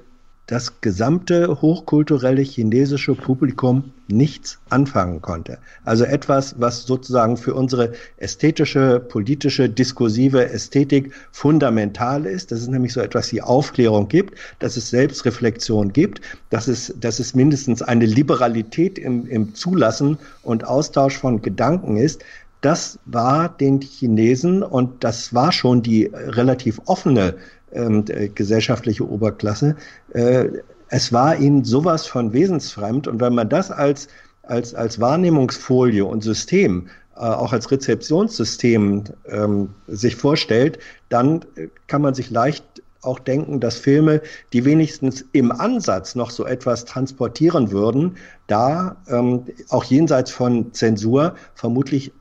das 0.50 0.80
gesamte 0.80 1.62
hochkulturelle 1.62 2.42
chinesische 2.42 3.14
Publikum 3.14 3.92
nichts 4.08 4.58
anfangen 4.68 5.22
konnte. 5.22 5.58
Also 5.84 6.02
etwas, 6.02 6.56
was 6.58 6.86
sozusagen 6.86 7.36
für 7.36 7.54
unsere 7.54 7.92
ästhetische, 8.16 8.98
politische, 8.98 9.68
diskursive 9.68 10.50
Ästhetik 10.50 11.12
fundamental 11.30 12.26
ist. 12.26 12.50
Das 12.50 12.62
ist 12.62 12.68
nämlich 12.68 12.92
so 12.92 13.00
etwas 13.00 13.32
wie 13.32 13.40
Aufklärung 13.40 14.08
gibt, 14.08 14.34
dass 14.58 14.76
es 14.76 14.90
Selbstreflexion 14.90 15.92
gibt, 15.92 16.20
dass 16.50 16.66
es, 16.66 16.92
dass 16.98 17.20
es 17.20 17.36
mindestens 17.36 17.80
eine 17.80 18.06
Liberalität 18.06 18.98
im, 18.98 19.28
im 19.28 19.54
Zulassen 19.54 20.18
und 20.42 20.66
Austausch 20.66 21.16
von 21.16 21.42
Gedanken 21.42 21.96
ist, 21.96 22.24
das 22.60 22.98
war 23.06 23.48
den 23.48 23.80
Chinesen 23.80 24.62
und 24.62 25.02
das 25.02 25.32
war 25.32 25.50
schon 25.50 25.82
die 25.82 26.10
relativ 26.12 26.80
offene 26.84 27.36
ähm, 27.72 28.04
gesellschaftliche 28.34 29.08
Oberklasse. 29.08 29.76
Äh, 30.12 30.48
es 30.88 31.12
war 31.12 31.36
ihnen 31.36 31.64
sowas 31.64 32.06
von 32.06 32.32
wesensfremd 32.32 33.06
und 33.06 33.20
wenn 33.20 33.34
man 33.34 33.48
das 33.48 33.70
als 33.70 34.08
als, 34.50 34.74
als 34.74 35.00
Wahrnehmungsfolie 35.00 36.04
und 36.04 36.22
System, 36.22 36.88
äh, 37.16 37.20
auch 37.20 37.52
als 37.52 37.70
Rezeptionssystem 37.70 39.04
ähm, 39.26 39.70
sich 39.86 40.16
vorstellt, 40.16 40.78
dann 41.08 41.44
kann 41.86 42.02
man 42.02 42.14
sich 42.14 42.30
leicht 42.30 42.64
auch 43.02 43.18
denken, 43.18 43.60
dass 43.60 43.76
Filme, 43.76 44.20
die 44.52 44.64
wenigstens 44.64 45.24
im 45.32 45.52
Ansatz 45.52 46.14
noch 46.14 46.30
so 46.30 46.44
etwas 46.44 46.84
transportieren 46.84 47.70
würden, 47.70 48.16
da 48.46 48.96
ähm, 49.08 49.44
auch 49.70 49.84
jenseits 49.84 50.30
von 50.30 50.72
Zensur 50.74 51.34
vermutlich 51.54 52.12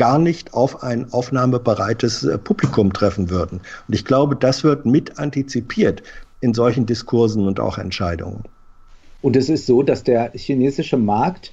gar 0.00 0.18
nicht 0.18 0.54
auf 0.54 0.82
ein 0.82 1.12
aufnahmebereites 1.12 2.24
äh, 2.24 2.38
Publikum 2.38 2.94
treffen 2.94 3.28
würden. 3.28 3.60
Und 3.86 3.94
ich 3.94 4.06
glaube, 4.06 4.34
das 4.34 4.64
wird 4.64 4.86
mit 4.86 5.18
antizipiert 5.18 6.02
in 6.40 6.54
solchen 6.54 6.86
Diskursen 6.86 7.46
und 7.46 7.60
auch 7.60 7.76
Entscheidungen. 7.76 8.44
Und 9.20 9.36
es 9.36 9.50
ist 9.50 9.66
so, 9.66 9.82
dass 9.82 10.02
der 10.02 10.32
chinesische 10.32 10.96
Markt 10.96 11.52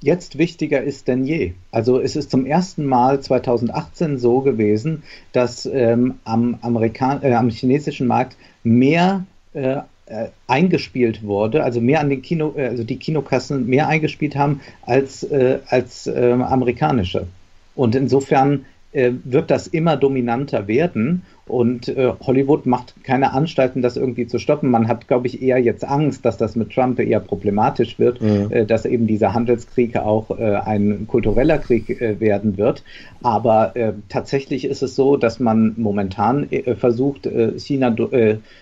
jetzt 0.00 0.38
wichtiger 0.38 0.84
ist 0.84 1.08
denn 1.08 1.24
je. 1.24 1.54
Also 1.72 1.98
es 1.98 2.14
ist 2.14 2.30
zum 2.30 2.46
ersten 2.46 2.84
Mal 2.86 3.20
2018 3.20 4.18
so 4.18 4.40
gewesen, 4.40 5.02
dass 5.32 5.66
ähm, 5.66 6.14
am, 6.22 6.58
Amerikan 6.60 7.24
äh, 7.24 7.34
am 7.34 7.50
chinesischen 7.50 8.06
Markt 8.06 8.36
mehr 8.62 9.24
äh, 9.52 9.78
äh, 10.06 10.28
eingespielt 10.46 11.24
wurde, 11.24 11.64
also 11.64 11.80
mehr 11.80 11.98
an 11.98 12.08
den 12.08 12.22
Kino, 12.22 12.54
äh, 12.56 12.68
also 12.68 12.84
die 12.84 12.98
Kinokassen 12.98 13.66
mehr 13.66 13.88
eingespielt 13.88 14.36
haben 14.36 14.60
als, 14.82 15.26
als 15.66 16.06
äh, 16.06 16.32
amerikanische. 16.32 17.26
Und 17.74 17.94
insofern 17.94 18.64
äh, 18.92 19.12
wird 19.24 19.50
das 19.50 19.66
immer 19.66 19.96
dominanter 19.96 20.68
werden. 20.68 21.22
Und 21.46 21.88
äh, 21.88 22.12
Hollywood 22.20 22.64
macht 22.64 22.94
keine 23.04 23.34
Anstalten, 23.34 23.82
das 23.82 23.98
irgendwie 23.98 24.26
zu 24.26 24.38
stoppen. 24.38 24.70
Man 24.70 24.88
hat, 24.88 25.08
glaube 25.08 25.26
ich, 25.26 25.42
eher 25.42 25.58
jetzt 25.58 25.84
Angst, 25.84 26.24
dass 26.24 26.38
das 26.38 26.56
mit 26.56 26.70
Trump 26.70 26.98
eher 26.98 27.20
problematisch 27.20 27.98
wird, 27.98 28.22
mhm. 28.22 28.50
äh, 28.50 28.64
dass 28.64 28.86
eben 28.86 29.06
dieser 29.06 29.34
Handelskrieg 29.34 29.96
auch 29.96 30.38
äh, 30.38 30.54
ein 30.54 31.06
kultureller 31.06 31.58
Krieg 31.58 32.00
äh, 32.00 32.18
werden 32.18 32.56
wird. 32.56 32.82
Aber 33.22 33.76
äh, 33.76 33.92
tatsächlich 34.08 34.64
ist 34.64 34.82
es 34.82 34.96
so, 34.96 35.18
dass 35.18 35.38
man 35.38 35.74
momentan 35.76 36.50
äh, 36.50 36.74
versucht, 36.74 37.28
China 37.58 37.94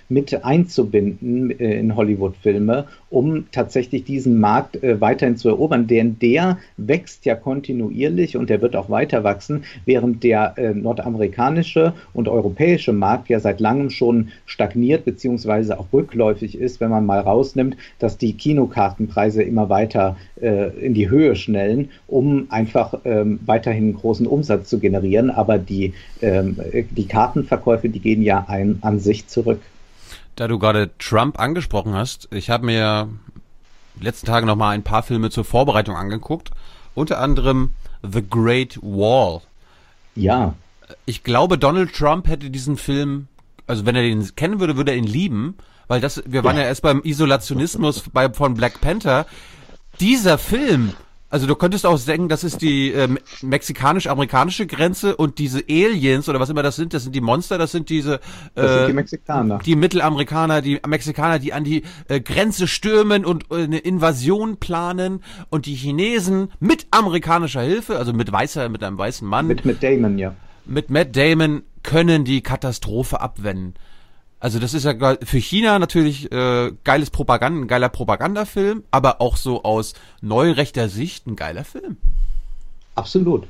mit 0.09 0.45
einzubinden 0.45 1.51
in 1.51 1.97
Hollywood-Filme, 1.97 2.87
um 3.11 3.47
tatsächlich 3.53 4.05
diesen 4.05 4.41
Markt 4.41 4.79
weiterhin 4.83 5.37
zu 5.37 5.49
erobern. 5.49 5.87
Denn 5.87 6.19
der 6.19 6.59
wächst 6.77 7.25
ja 7.25 7.35
kontinuierlich 7.35 8.37
und 8.37 8.51
der 8.51 8.63
wird 8.63 8.77
auch 8.77 8.91
weiter 8.91 9.25
wachsen, 9.25 9.65
während 9.85 10.23
der 10.25 10.55
nordamerikanische 10.75 11.93
und 12.13 12.29
europäische 12.29 12.72
europäische 12.73 12.93
Markt 12.93 13.29
ja 13.29 13.39
seit 13.39 13.61
langem 13.61 13.91
schon 13.91 14.33
stagniert 14.47 15.05
beziehungsweise 15.05 15.79
auch 15.79 15.87
rückläufig 15.93 16.59
ist, 16.59 16.81
wenn 16.81 16.91
man 16.91 17.05
mal 17.05 17.21
rausnimmt, 17.21 17.77
dass 17.99 18.17
die 18.17 18.33
Kinokartenpreise 18.35 19.43
immer 19.43 19.69
weiter 19.69 20.17
äh, 20.41 20.69
in 20.79 20.95
die 20.95 21.11
Höhe 21.11 21.37
schnellen, 21.37 21.91
um 22.07 22.47
einfach 22.51 22.95
ähm, 23.05 23.41
weiterhin 23.45 23.95
großen 23.95 24.27
Umsatz 24.27 24.69
zu 24.69 24.79
generieren. 24.79 25.31
Aber 25.31 25.59
die, 25.59 25.93
ähm, 26.23 26.59
die 26.91 27.07
Kartenverkäufe, 27.07 27.89
die 27.89 28.01
gehen 28.01 28.23
ja 28.23 28.47
ein, 28.49 28.79
an 28.81 28.99
sich 28.99 29.27
zurück. 29.27 29.61
Da 30.37 30.49
du 30.49 30.59
gerade 30.59 30.91
Trump 30.99 31.39
angesprochen 31.39 31.93
hast, 31.93 32.29
ich 32.33 32.49
habe 32.49 32.65
mir 32.65 33.09
letzten 34.01 34.27
Tage 34.27 34.47
noch 34.47 34.57
mal 34.57 34.71
ein 34.71 34.83
paar 34.83 35.03
Filme 35.03 35.29
zur 35.29 35.45
Vorbereitung 35.45 35.95
angeguckt, 35.95 36.51
unter 36.95 37.19
anderem 37.19 37.71
The 38.03 38.23
Great 38.29 38.79
Wall. 38.83 39.43
Ja 40.15 40.55
ich 41.07 41.25
glaube, 41.25 41.59
Donald 41.59 41.95
Trump 41.95 42.29
hätte 42.29 42.51
diesen 42.51 42.77
Film, 42.77 43.29
also 43.67 43.87
wenn 43.87 43.97
er 43.97 44.03
den 44.03 44.35
kennen 44.37 44.61
würde, 44.61 44.77
würde 44.77 44.93
er 44.93 44.97
ihn 44.97 45.05
lieben, 45.05 45.57
weil 45.89 46.01
das, 46.01 46.23
wir 46.27 46.45
waren 46.45 46.57
ja, 46.57 46.63
ja 46.63 46.69
erst 46.69 46.83
beim 46.83 47.03
Isolationismus 47.03 48.05
bei, 48.13 48.33
von 48.33 48.55
Black 48.55 48.81
Panther. 48.81 49.27
Dieser 50.01 50.39
Film, 50.39 50.95
also 51.33 51.47
du 51.47 51.55
könntest 51.55 51.87
auch 51.87 51.99
denken, 51.99 52.29
das 52.29 52.45
ist 52.45 52.61
die 52.61 52.93
äh, 52.93 53.09
mexikanisch-amerikanische 53.41 54.67
Grenze 54.67 55.17
und 55.17 55.39
diese 55.39 55.65
Aliens 55.69 56.29
oder 56.29 56.41
was 56.41 56.51
immer 56.51 56.63
das 56.63 56.77
sind, 56.77 56.93
das 56.93 57.05
sind 57.05 57.15
die 57.15 57.23
Monster, 57.23 57.57
das 57.57 57.73
sind 57.73 57.89
diese 57.89 58.17
äh, 58.17 58.19
das 58.55 58.75
sind 58.75 58.89
die 58.89 58.93
Mexikaner. 58.93 59.59
Die 59.59 59.77
Mittelamerikaner, 59.77 60.61
die 60.61 60.79
Mexikaner, 60.87 61.39
die 61.39 61.55
an 61.55 61.65
die 61.65 61.85
äh, 62.09 62.21
Grenze 62.21 62.69
stürmen 62.69 63.25
und 63.25 63.51
äh, 63.51 63.65
eine 63.65 63.79
Invasion 63.79 64.59
planen 64.59 65.23
und 65.49 65.65
die 65.65 65.75
Chinesen 65.75 66.51
mit 66.61 66.87
amerikanischer 66.91 67.63
Hilfe, 67.63 67.97
also 67.97 68.13
mit 68.13 68.31
weißer, 68.31 68.69
mit 68.69 68.83
einem 68.83 68.99
weißen 68.99 69.27
Mann. 69.27 69.47
Mit, 69.47 69.65
mit 69.65 69.83
Damon, 69.83 70.19
ja 70.19 70.35
mit 70.65 70.91
Matt 70.91 71.17
Damon 71.17 71.63
können 71.83 72.25
die 72.25 72.43
Katastrophe 72.43 73.21
abwenden. 73.21 73.75
Also 74.41 74.59
das 74.59 74.75
ist 74.75 74.85
ja 74.85 75.17
für 75.23 75.39
China 75.39 75.79
natürlich 75.79 76.33
äh, 76.33 76.73
geiles 76.83 77.11
Propaganda, 77.11 77.61
ein 77.61 77.69
geiler 77.69 77.89
Propagandafilm, 77.89 78.83
aber 78.91 79.21
auch 79.21 79.37
so 79.37 79.63
aus 79.63 79.95
neurechter 80.21 80.89
Sicht 80.89 81.29
ein 81.29 81.37
geiler 81.37 81.65
Film. 81.65 81.97
Absolut. 82.97 83.47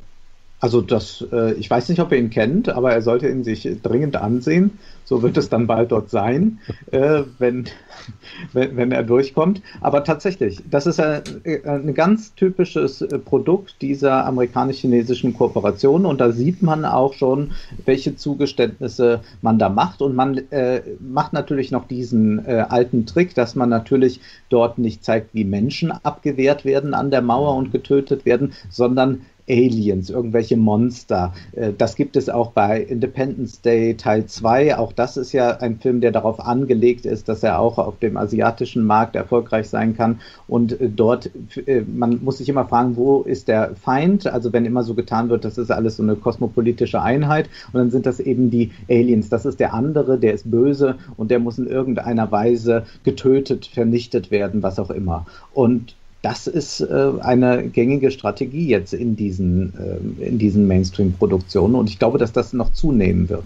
Also 0.62 0.80
das, 0.80 1.26
äh, 1.32 1.54
ich 1.54 1.68
weiß 1.68 1.88
nicht, 1.88 2.00
ob 2.00 2.12
ihr 2.12 2.18
ihn 2.18 2.30
kennt, 2.30 2.68
aber 2.68 2.92
er 2.92 3.02
sollte 3.02 3.28
ihn 3.28 3.42
sich 3.42 3.68
dringend 3.82 4.14
ansehen. 4.14 4.78
So 5.04 5.20
wird 5.20 5.36
es 5.36 5.48
dann 5.48 5.66
bald 5.66 5.90
dort 5.90 6.08
sein, 6.08 6.60
äh, 6.92 7.24
wenn, 7.40 7.64
wenn, 8.52 8.76
wenn 8.76 8.92
er 8.92 9.02
durchkommt. 9.02 9.60
Aber 9.80 10.04
tatsächlich, 10.04 10.62
das 10.70 10.86
ist 10.86 11.00
ein, 11.00 11.22
ein 11.64 11.94
ganz 11.94 12.36
typisches 12.36 13.04
Produkt 13.24 13.82
dieser 13.82 14.24
amerikanisch-chinesischen 14.24 15.34
Kooperation 15.34 16.06
und 16.06 16.20
da 16.20 16.30
sieht 16.30 16.62
man 16.62 16.84
auch 16.84 17.14
schon, 17.14 17.50
welche 17.84 18.14
Zugeständnisse 18.14 19.20
man 19.40 19.58
da 19.58 19.68
macht. 19.68 20.00
Und 20.00 20.14
man 20.14 20.38
äh, 20.52 20.82
macht 21.00 21.32
natürlich 21.32 21.72
noch 21.72 21.88
diesen 21.88 22.46
äh, 22.46 22.64
alten 22.68 23.04
Trick, 23.04 23.34
dass 23.34 23.56
man 23.56 23.68
natürlich 23.68 24.20
dort 24.48 24.78
nicht 24.78 25.02
zeigt, 25.02 25.34
wie 25.34 25.44
Menschen 25.44 25.90
abgewehrt 25.90 26.64
werden 26.64 26.94
an 26.94 27.10
der 27.10 27.20
Mauer 27.20 27.56
und 27.56 27.72
getötet 27.72 28.24
werden, 28.24 28.52
sondern 28.70 29.22
Aliens, 29.48 30.10
irgendwelche 30.10 30.56
Monster. 30.56 31.32
Äh, 31.52 31.72
das 31.76 31.96
gibt 31.96 32.16
es 32.16 32.28
auch 32.28 32.52
bei 32.52 32.80
Independence 32.80 33.60
Day 33.60 33.94
Teil 33.94 34.26
2. 34.26 34.78
Auch 34.78 34.92
das 34.92 35.16
ist 35.16 35.32
ja 35.32 35.56
ein 35.58 35.78
Film, 35.78 36.00
der 36.00 36.12
darauf 36.12 36.40
angelegt 36.40 37.06
ist, 37.06 37.28
dass 37.28 37.42
er 37.42 37.58
auch 37.58 37.78
auf 37.78 37.98
dem 37.98 38.16
asiatischen 38.16 38.84
Markt 38.84 39.16
erfolgreich 39.16 39.68
sein 39.68 39.96
kann. 39.96 40.20
Und 40.48 40.80
äh, 40.80 40.88
dort, 40.88 41.30
äh, 41.66 41.82
man 41.82 42.22
muss 42.22 42.38
sich 42.38 42.48
immer 42.48 42.66
fragen, 42.66 42.96
wo 42.96 43.22
ist 43.22 43.48
der 43.48 43.74
Feind? 43.76 44.26
Also 44.26 44.52
wenn 44.52 44.64
immer 44.64 44.84
so 44.84 44.94
getan 44.94 45.28
wird, 45.28 45.44
das 45.44 45.58
ist 45.58 45.70
alles 45.70 45.96
so 45.96 46.02
eine 46.02 46.16
kosmopolitische 46.16 47.02
Einheit. 47.02 47.48
Und 47.72 47.78
dann 47.78 47.90
sind 47.90 48.06
das 48.06 48.20
eben 48.20 48.50
die 48.50 48.70
Aliens. 48.88 49.28
Das 49.28 49.44
ist 49.44 49.60
der 49.60 49.74
andere, 49.74 50.18
der 50.18 50.34
ist 50.34 50.50
böse 50.50 50.96
und 51.16 51.30
der 51.30 51.38
muss 51.38 51.58
in 51.58 51.66
irgendeiner 51.66 52.30
Weise 52.30 52.84
getötet, 53.04 53.66
vernichtet 53.66 54.30
werden, 54.30 54.62
was 54.62 54.78
auch 54.78 54.90
immer. 54.90 55.26
Und 55.52 55.96
das 56.22 56.46
ist 56.46 56.80
äh, 56.80 57.12
eine 57.20 57.68
gängige 57.68 58.12
Strategie 58.12 58.68
jetzt 58.68 58.94
in 58.94 59.16
diesen, 59.16 59.74
äh, 59.76 60.24
in 60.24 60.38
diesen 60.38 60.68
Mainstream-Produktionen 60.68 61.74
und 61.74 61.90
ich 61.90 61.98
glaube, 61.98 62.18
dass 62.18 62.32
das 62.32 62.52
noch 62.52 62.72
zunehmen 62.72 63.28
wird. 63.28 63.44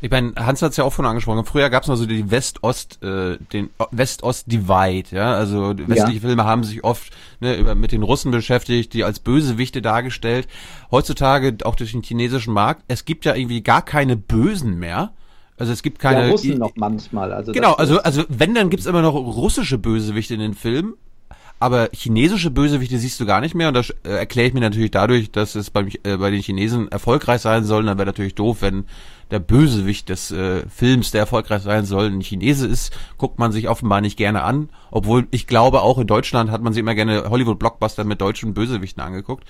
Ich 0.00 0.10
meine, 0.10 0.32
Hans 0.36 0.62
hat 0.62 0.70
es 0.70 0.76
ja 0.76 0.84
auch 0.84 0.92
von 0.92 1.06
angesprochen. 1.06 1.44
Früher 1.44 1.70
gab 1.70 1.82
es 1.82 1.88
noch 1.88 1.96
so 1.96 2.06
die 2.06 2.30
West-Ost, 2.30 3.02
äh, 3.02 3.38
den 3.52 3.70
West-Ost-Divide, 3.90 5.08
ja. 5.10 5.32
Also 5.32 5.74
westliche 5.76 6.20
ja. 6.20 6.20
Filme 6.20 6.44
haben 6.44 6.62
sich 6.62 6.84
oft 6.84 7.12
ne, 7.40 7.56
über, 7.56 7.74
mit 7.74 7.90
den 7.90 8.04
Russen 8.04 8.30
beschäftigt, 8.30 8.92
die 8.92 9.02
als 9.02 9.18
Bösewichte 9.18 9.82
dargestellt. 9.82 10.46
Heutzutage 10.92 11.56
auch 11.64 11.74
durch 11.74 11.92
den 11.92 12.02
chinesischen 12.02 12.54
Markt. 12.54 12.84
Es 12.86 13.06
gibt 13.06 13.24
ja 13.24 13.34
irgendwie 13.34 13.62
gar 13.62 13.82
keine 13.82 14.16
Bösen 14.16 14.78
mehr. 14.78 15.12
Also 15.56 15.72
es 15.72 15.82
gibt 15.82 15.98
keine. 15.98 16.26
Ja, 16.26 16.30
Russen 16.30 16.58
noch 16.58 16.76
manchmal. 16.76 17.32
Also 17.32 17.50
genau, 17.50 17.72
also 17.72 18.00
also 18.00 18.22
wenn 18.28 18.54
dann 18.54 18.70
gibt's 18.70 18.86
immer 18.86 19.02
noch 19.02 19.14
russische 19.14 19.78
Bösewichte 19.78 20.34
in 20.34 20.40
den 20.40 20.54
Filmen, 20.54 20.94
aber 21.60 21.88
chinesische 21.92 22.50
Bösewichte 22.50 22.98
siehst 22.98 23.18
du 23.20 23.26
gar 23.26 23.40
nicht 23.40 23.54
mehr 23.54 23.68
und 23.68 23.74
das 23.74 23.90
äh, 24.04 24.10
erkläre 24.10 24.48
ich 24.48 24.54
mir 24.54 24.60
natürlich 24.60 24.90
dadurch, 24.90 25.30
dass 25.30 25.54
es 25.54 25.70
bei, 25.70 25.86
äh, 26.04 26.16
bei 26.16 26.30
den 26.30 26.40
Chinesen 26.40 26.90
erfolgreich 26.90 27.40
sein 27.40 27.64
soll. 27.64 27.84
dann 27.84 27.98
wäre 27.98 28.06
natürlich 28.06 28.34
doof, 28.34 28.58
wenn 28.60 28.84
der 29.30 29.40
Bösewicht 29.40 30.08
des 30.08 30.30
äh, 30.30 30.62
Films, 30.68 31.10
der 31.10 31.20
erfolgreich 31.22 31.62
sein 31.62 31.84
soll, 31.84 32.06
ein 32.06 32.20
Chinese 32.20 32.66
ist, 32.66 32.92
guckt 33.18 33.38
man 33.38 33.52
sich 33.52 33.68
offenbar 33.68 34.00
nicht 34.00 34.16
gerne 34.16 34.42
an. 34.42 34.68
Obwohl 34.90 35.26
ich 35.30 35.46
glaube, 35.46 35.82
auch 35.82 35.98
in 35.98 36.06
Deutschland 36.06 36.50
hat 36.50 36.62
man 36.62 36.72
sich 36.72 36.80
immer 36.80 36.94
gerne 36.94 37.28
Hollywood-Blockbuster 37.28 38.04
mit 38.04 38.20
deutschen 38.20 38.54
Bösewichten 38.54 39.02
angeguckt. 39.02 39.44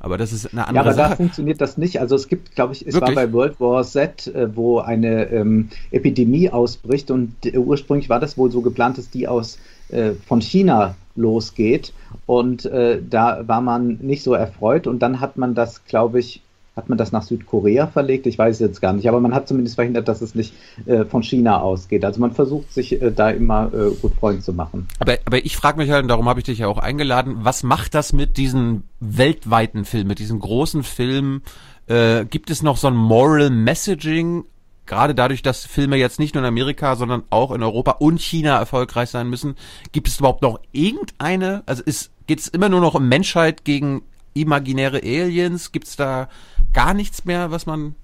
Aber 0.00 0.16
das 0.16 0.32
ist 0.32 0.52
eine 0.52 0.68
andere 0.68 0.76
Ja, 0.76 0.80
aber 0.82 0.94
Sache. 0.94 1.10
da 1.10 1.16
funktioniert 1.16 1.60
das 1.60 1.76
nicht. 1.76 2.00
Also 2.00 2.14
es 2.14 2.28
gibt, 2.28 2.54
glaube 2.54 2.72
ich, 2.72 2.86
es 2.86 2.94
Wirklich? 2.94 3.16
war 3.16 3.26
bei 3.26 3.32
World 3.32 3.58
War 3.58 3.82
Z, 3.82 4.28
äh, 4.28 4.54
wo 4.54 4.78
eine 4.78 5.24
ähm, 5.30 5.70
Epidemie 5.90 6.50
ausbricht 6.50 7.10
und 7.10 7.34
äh, 7.44 7.58
ursprünglich 7.58 8.08
war 8.08 8.20
das 8.20 8.38
wohl 8.38 8.52
so 8.52 8.60
geplant, 8.60 8.98
dass 8.98 9.10
die 9.10 9.26
aus 9.26 9.58
äh, 9.88 10.12
von 10.26 10.40
China 10.40 10.94
losgeht. 11.18 11.92
Und 12.26 12.64
äh, 12.64 13.00
da 13.02 13.46
war 13.46 13.60
man 13.60 13.98
nicht 14.00 14.22
so 14.22 14.34
erfreut. 14.34 14.86
Und 14.86 15.00
dann 15.00 15.20
hat 15.20 15.36
man 15.36 15.54
das, 15.54 15.84
glaube 15.84 16.20
ich, 16.20 16.42
hat 16.78 16.88
man 16.88 16.96
das 16.96 17.10
nach 17.10 17.24
Südkorea 17.24 17.88
verlegt? 17.88 18.26
Ich 18.26 18.38
weiß 18.38 18.60
jetzt 18.60 18.80
gar 18.80 18.92
nicht, 18.92 19.08
aber 19.08 19.20
man 19.20 19.34
hat 19.34 19.48
zumindest 19.48 19.74
verhindert, 19.74 20.06
dass 20.06 20.22
es 20.22 20.36
nicht 20.36 20.54
äh, 20.86 21.04
von 21.04 21.24
China 21.24 21.60
ausgeht. 21.60 22.04
Also 22.04 22.20
man 22.20 22.30
versucht 22.30 22.72
sich 22.72 23.02
äh, 23.02 23.10
da 23.10 23.30
immer 23.30 23.70
äh, 23.74 23.90
gut 24.00 24.14
Freund 24.14 24.44
zu 24.44 24.52
machen. 24.52 24.86
Aber, 25.00 25.18
aber 25.24 25.44
ich 25.44 25.56
frage 25.56 25.76
mich 25.76 25.90
halt, 25.90 26.04
und 26.04 26.08
darum 26.08 26.28
habe 26.28 26.38
ich 26.38 26.46
dich 26.46 26.60
ja 26.60 26.68
auch 26.68 26.78
eingeladen, 26.78 27.38
was 27.40 27.64
macht 27.64 27.94
das 27.94 28.12
mit 28.12 28.36
diesen 28.36 28.84
weltweiten 29.00 29.84
Filmen, 29.84 30.06
mit 30.06 30.20
diesen 30.20 30.38
großen 30.38 30.84
Filmen? 30.84 31.42
Äh, 31.88 32.26
gibt 32.26 32.48
es 32.48 32.62
noch 32.62 32.76
so 32.76 32.86
ein 32.86 32.96
Moral 32.96 33.50
Messaging 33.50 34.44
gerade 34.88 35.14
dadurch, 35.14 35.42
dass 35.42 35.64
Filme 35.64 35.96
jetzt 35.96 36.18
nicht 36.18 36.34
nur 36.34 36.42
in 36.42 36.48
Amerika, 36.48 36.96
sondern 36.96 37.22
auch 37.30 37.52
in 37.52 37.62
Europa 37.62 37.92
und 37.92 38.20
China 38.20 38.58
erfolgreich 38.58 39.10
sein 39.10 39.30
müssen, 39.30 39.54
gibt 39.92 40.08
es 40.08 40.18
überhaupt 40.18 40.42
noch 40.42 40.60
irgendeine, 40.72 41.62
also 41.66 41.84
geht 42.26 42.40
es 42.40 42.48
immer 42.48 42.68
nur 42.68 42.80
noch 42.80 42.94
um 42.94 43.08
Menschheit 43.08 43.64
gegen 43.64 44.02
imaginäre 44.34 44.98
Aliens? 44.98 45.72
Gibt 45.72 45.86
es 45.86 45.96
da 45.96 46.28
gar 46.72 46.94
nichts 46.94 47.24
mehr, 47.24 47.50
was 47.50 47.66
man 47.66 47.94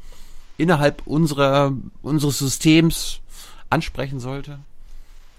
innerhalb 0.57 1.03
unserer, 1.07 1.73
unseres 2.03 2.39
Systems 2.39 3.21
ansprechen 3.71 4.21
sollte? 4.21 4.61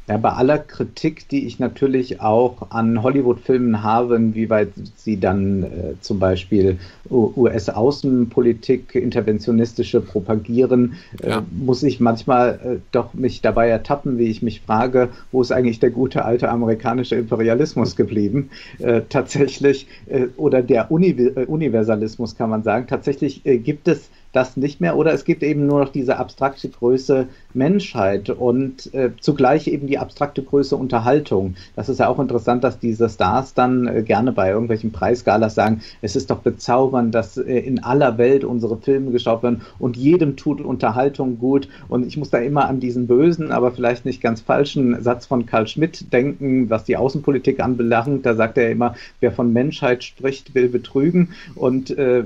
Ja, 0.07 0.17
bei 0.17 0.29
aller 0.29 0.59
Kritik, 0.59 1.27
die 1.29 1.47
ich 1.47 1.57
natürlich 1.57 2.21
auch 2.21 2.69
an 2.69 3.01
Hollywood-Filmen 3.01 3.81
habe, 3.81 4.17
inwieweit 4.17 4.69
sie 4.95 5.19
dann 5.19 5.63
äh, 5.63 5.67
zum 5.99 6.19
Beispiel 6.19 6.77
US-Außenpolitik, 7.09 8.93
interventionistische 8.93 10.01
propagieren, 10.01 10.93
äh, 11.23 11.29
ja. 11.31 11.43
muss 11.49 11.81
ich 11.81 11.99
manchmal 11.99 12.59
äh, 12.63 12.77
doch 12.91 13.15
mich 13.15 13.41
dabei 13.41 13.67
ertappen, 13.67 14.19
wie 14.19 14.27
ich 14.27 14.43
mich 14.43 14.61
frage, 14.61 15.09
wo 15.31 15.41
ist 15.41 15.51
eigentlich 15.51 15.79
der 15.79 15.89
gute 15.89 16.23
alte 16.23 16.49
amerikanische 16.49 17.15
Imperialismus 17.15 17.95
geblieben? 17.95 18.51
Äh, 18.77 19.01
tatsächlich, 19.09 19.87
äh, 20.05 20.27
oder 20.37 20.61
der 20.61 20.91
Uni 20.91 21.09
äh, 21.09 21.45
Universalismus 21.45 22.35
kann 22.35 22.51
man 22.51 22.61
sagen, 22.61 22.85
tatsächlich 22.87 23.41
gibt 23.43 23.87
es 23.87 24.09
das 24.35 24.57
nicht 24.57 24.81
mehr 24.81 24.97
oder 24.97 25.13
es 25.13 25.23
gibt 25.23 25.43
eben 25.43 25.65
nur 25.65 25.79
noch 25.79 25.89
diese 25.89 26.17
abstrakte 26.17 26.69
Größe 26.69 27.27
Menschheit 27.53 28.29
und 28.29 28.93
äh, 28.93 29.11
zugleich 29.19 29.67
eben 29.67 29.87
die 29.87 29.97
abstrakte 29.97 30.43
Größe 30.43 30.75
Unterhaltung. 30.75 31.55
Das 31.75 31.89
ist 31.89 31.99
ja 31.99 32.09
auch 32.09 32.19
interessant, 32.19 32.63
dass 32.63 32.79
diese 32.79 33.07
Stars 33.09 33.53
dann 33.53 33.87
äh, 33.87 34.03
gerne 34.03 34.33
bei 34.33 34.49
irgendwelchen 34.49 34.91
Preisgalas 34.91 35.55
sagen, 35.55 35.81
es 36.01 36.15
ist 36.15 36.29
doch 36.29 36.39
bezaubernd, 36.39 37.15
dass 37.15 37.37
äh, 37.37 37.59
in 37.59 37.83
aller 37.83 38.17
Welt 38.17 38.43
unsere 38.43 38.77
Filme 38.77 39.11
geschaut 39.11 39.43
werden 39.43 39.61
und 39.79 39.95
jedem 39.95 40.35
tut 40.35 40.59
Unterhaltung 40.59 41.39
gut 41.39 41.69
und 41.87 42.05
ich 42.05 42.17
muss 42.17 42.29
da 42.29 42.39
immer 42.39 42.67
an 42.67 42.79
diesen 42.79 43.07
bösen, 43.07 43.51
aber 43.51 43.71
vielleicht 43.71 44.05
nicht 44.05 44.21
ganz 44.21 44.41
falschen 44.41 45.01
Satz 45.01 45.25
von 45.25 45.45
Karl 45.45 45.67
Schmidt 45.67 46.11
denken, 46.11 46.69
was 46.69 46.83
die 46.83 46.97
Außenpolitik 46.97 47.61
anbelangt. 47.61 48.25
Da 48.25 48.35
sagt 48.35 48.57
er 48.57 48.69
immer, 48.69 48.95
wer 49.19 49.31
von 49.31 49.53
Menschheit 49.53 50.03
spricht, 50.03 50.55
will 50.55 50.67
betrügen 50.67 51.29
und 51.55 51.97
äh, 51.97 52.25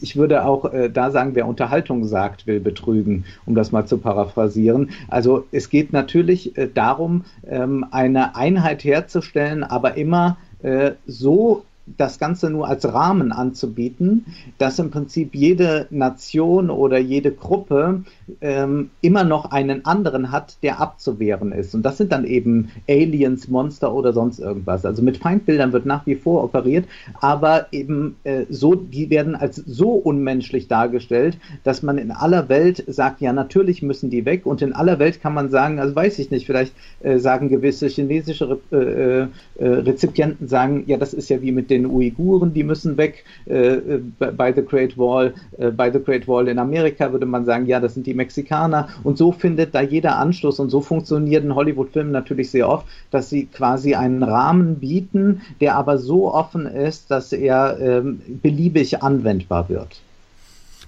ich 0.00 0.16
würde 0.16 0.44
auch 0.44 0.72
äh, 0.72 0.90
da 0.90 1.10
sagen, 1.10 1.34
wer 1.34 1.46
Unterhaltung 1.46 2.04
sagt, 2.04 2.46
will 2.46 2.60
betrügen, 2.60 3.24
um 3.46 3.54
das 3.54 3.72
mal 3.72 3.86
zu 3.86 3.98
paraphrasieren. 3.98 4.90
Also 5.08 5.46
es 5.52 5.70
geht 5.70 5.92
natürlich 5.92 6.56
äh, 6.56 6.68
darum, 6.72 7.24
ähm, 7.46 7.86
eine 7.90 8.36
Einheit 8.36 8.84
herzustellen, 8.84 9.64
aber 9.64 9.96
immer 9.96 10.38
äh, 10.62 10.92
so 11.06 11.64
das 11.96 12.18
Ganze 12.18 12.50
nur 12.50 12.68
als 12.68 12.92
Rahmen 12.92 13.32
anzubieten, 13.32 14.26
dass 14.58 14.78
im 14.78 14.90
Prinzip 14.90 15.34
jede 15.34 15.86
Nation 15.90 16.70
oder 16.70 16.98
jede 16.98 17.32
Gruppe 17.32 18.04
ähm, 18.40 18.90
immer 19.00 19.24
noch 19.24 19.50
einen 19.50 19.84
anderen 19.84 20.30
hat, 20.30 20.58
der 20.62 20.80
abzuwehren 20.80 21.52
ist. 21.52 21.74
Und 21.74 21.82
das 21.82 21.98
sind 21.98 22.12
dann 22.12 22.24
eben 22.24 22.70
Aliens, 22.88 23.48
Monster 23.48 23.94
oder 23.94 24.12
sonst 24.12 24.38
irgendwas. 24.38 24.84
Also 24.84 25.02
mit 25.02 25.18
Feindbildern 25.18 25.72
wird 25.72 25.86
nach 25.86 26.06
wie 26.06 26.14
vor 26.14 26.44
operiert, 26.44 26.86
aber 27.20 27.66
eben 27.72 28.16
äh, 28.24 28.44
so, 28.50 28.74
die 28.74 29.10
werden 29.10 29.34
als 29.34 29.56
so 29.56 29.92
unmenschlich 29.92 30.68
dargestellt, 30.68 31.38
dass 31.64 31.82
man 31.82 31.98
in 31.98 32.10
aller 32.10 32.48
Welt 32.48 32.84
sagt, 32.86 33.20
ja, 33.20 33.32
natürlich 33.32 33.82
müssen 33.82 34.10
die 34.10 34.24
weg. 34.24 34.46
Und 34.46 34.62
in 34.62 34.72
aller 34.72 34.98
Welt 34.98 35.20
kann 35.20 35.34
man 35.34 35.50
sagen, 35.50 35.78
also 35.78 35.94
weiß 35.94 36.18
ich 36.18 36.30
nicht, 36.30 36.46
vielleicht 36.46 36.74
äh, 37.00 37.18
sagen 37.18 37.48
gewisse 37.48 37.86
chinesische 37.86 38.58
äh, 38.72 38.76
äh, 38.76 39.26
äh 39.58 39.68
Rezipienten 39.68 40.48
sagen, 40.48 40.84
ja, 40.86 40.96
das 40.96 41.14
ist 41.14 41.28
ja 41.28 41.42
wie 41.42 41.52
mit 41.52 41.70
den 41.70 41.77
Uiguren, 41.86 42.54
die 42.54 42.64
müssen 42.64 42.96
weg 42.96 43.24
äh, 43.46 43.76
bei 44.18 44.52
The 44.52 44.62
Great 44.62 44.96
Wall. 44.96 45.34
bei 45.76 45.90
The 45.90 46.00
Great 46.00 46.26
Wall 46.28 46.48
in 46.48 46.58
Amerika 46.58 47.12
würde 47.12 47.26
man 47.26 47.44
sagen, 47.44 47.66
ja, 47.66 47.80
das 47.80 47.94
sind 47.94 48.06
die 48.06 48.14
Mexikaner. 48.14 48.88
Und 49.04 49.18
so 49.18 49.32
findet 49.32 49.74
da 49.74 49.80
jeder 49.80 50.16
Anschluss. 50.16 50.58
Und 50.58 50.70
so 50.70 50.80
funktionieren 50.80 51.54
Hollywood-Filme 51.54 52.10
natürlich 52.10 52.50
sehr 52.50 52.68
oft, 52.68 52.86
dass 53.10 53.30
sie 53.30 53.46
quasi 53.46 53.94
einen 53.94 54.22
Rahmen 54.22 54.76
bieten, 54.76 55.42
der 55.60 55.76
aber 55.76 55.98
so 55.98 56.32
offen 56.32 56.66
ist, 56.66 57.10
dass 57.10 57.32
er 57.32 57.78
ähm, 57.80 58.20
beliebig 58.42 59.02
anwendbar 59.02 59.68
wird. 59.68 60.00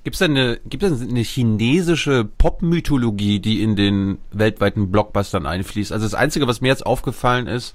Gibt 0.03 0.17
es 0.17 0.23
eine, 0.23 0.59
gibt 0.67 0.83
eine 0.83 1.21
chinesische 1.21 2.25
Pop-Mythologie, 2.25 3.39
die 3.39 3.63
in 3.63 3.77
den 3.77 4.19
weltweiten 4.33 4.91
Blockbustern 4.91 5.45
einfließt? 5.45 5.93
Also 5.93 6.07
das 6.07 6.15
Einzige, 6.15 6.47
was 6.47 6.63
mir 6.63 6.69
jetzt 6.69 6.87
aufgefallen 6.87 7.47
ist, 7.47 7.75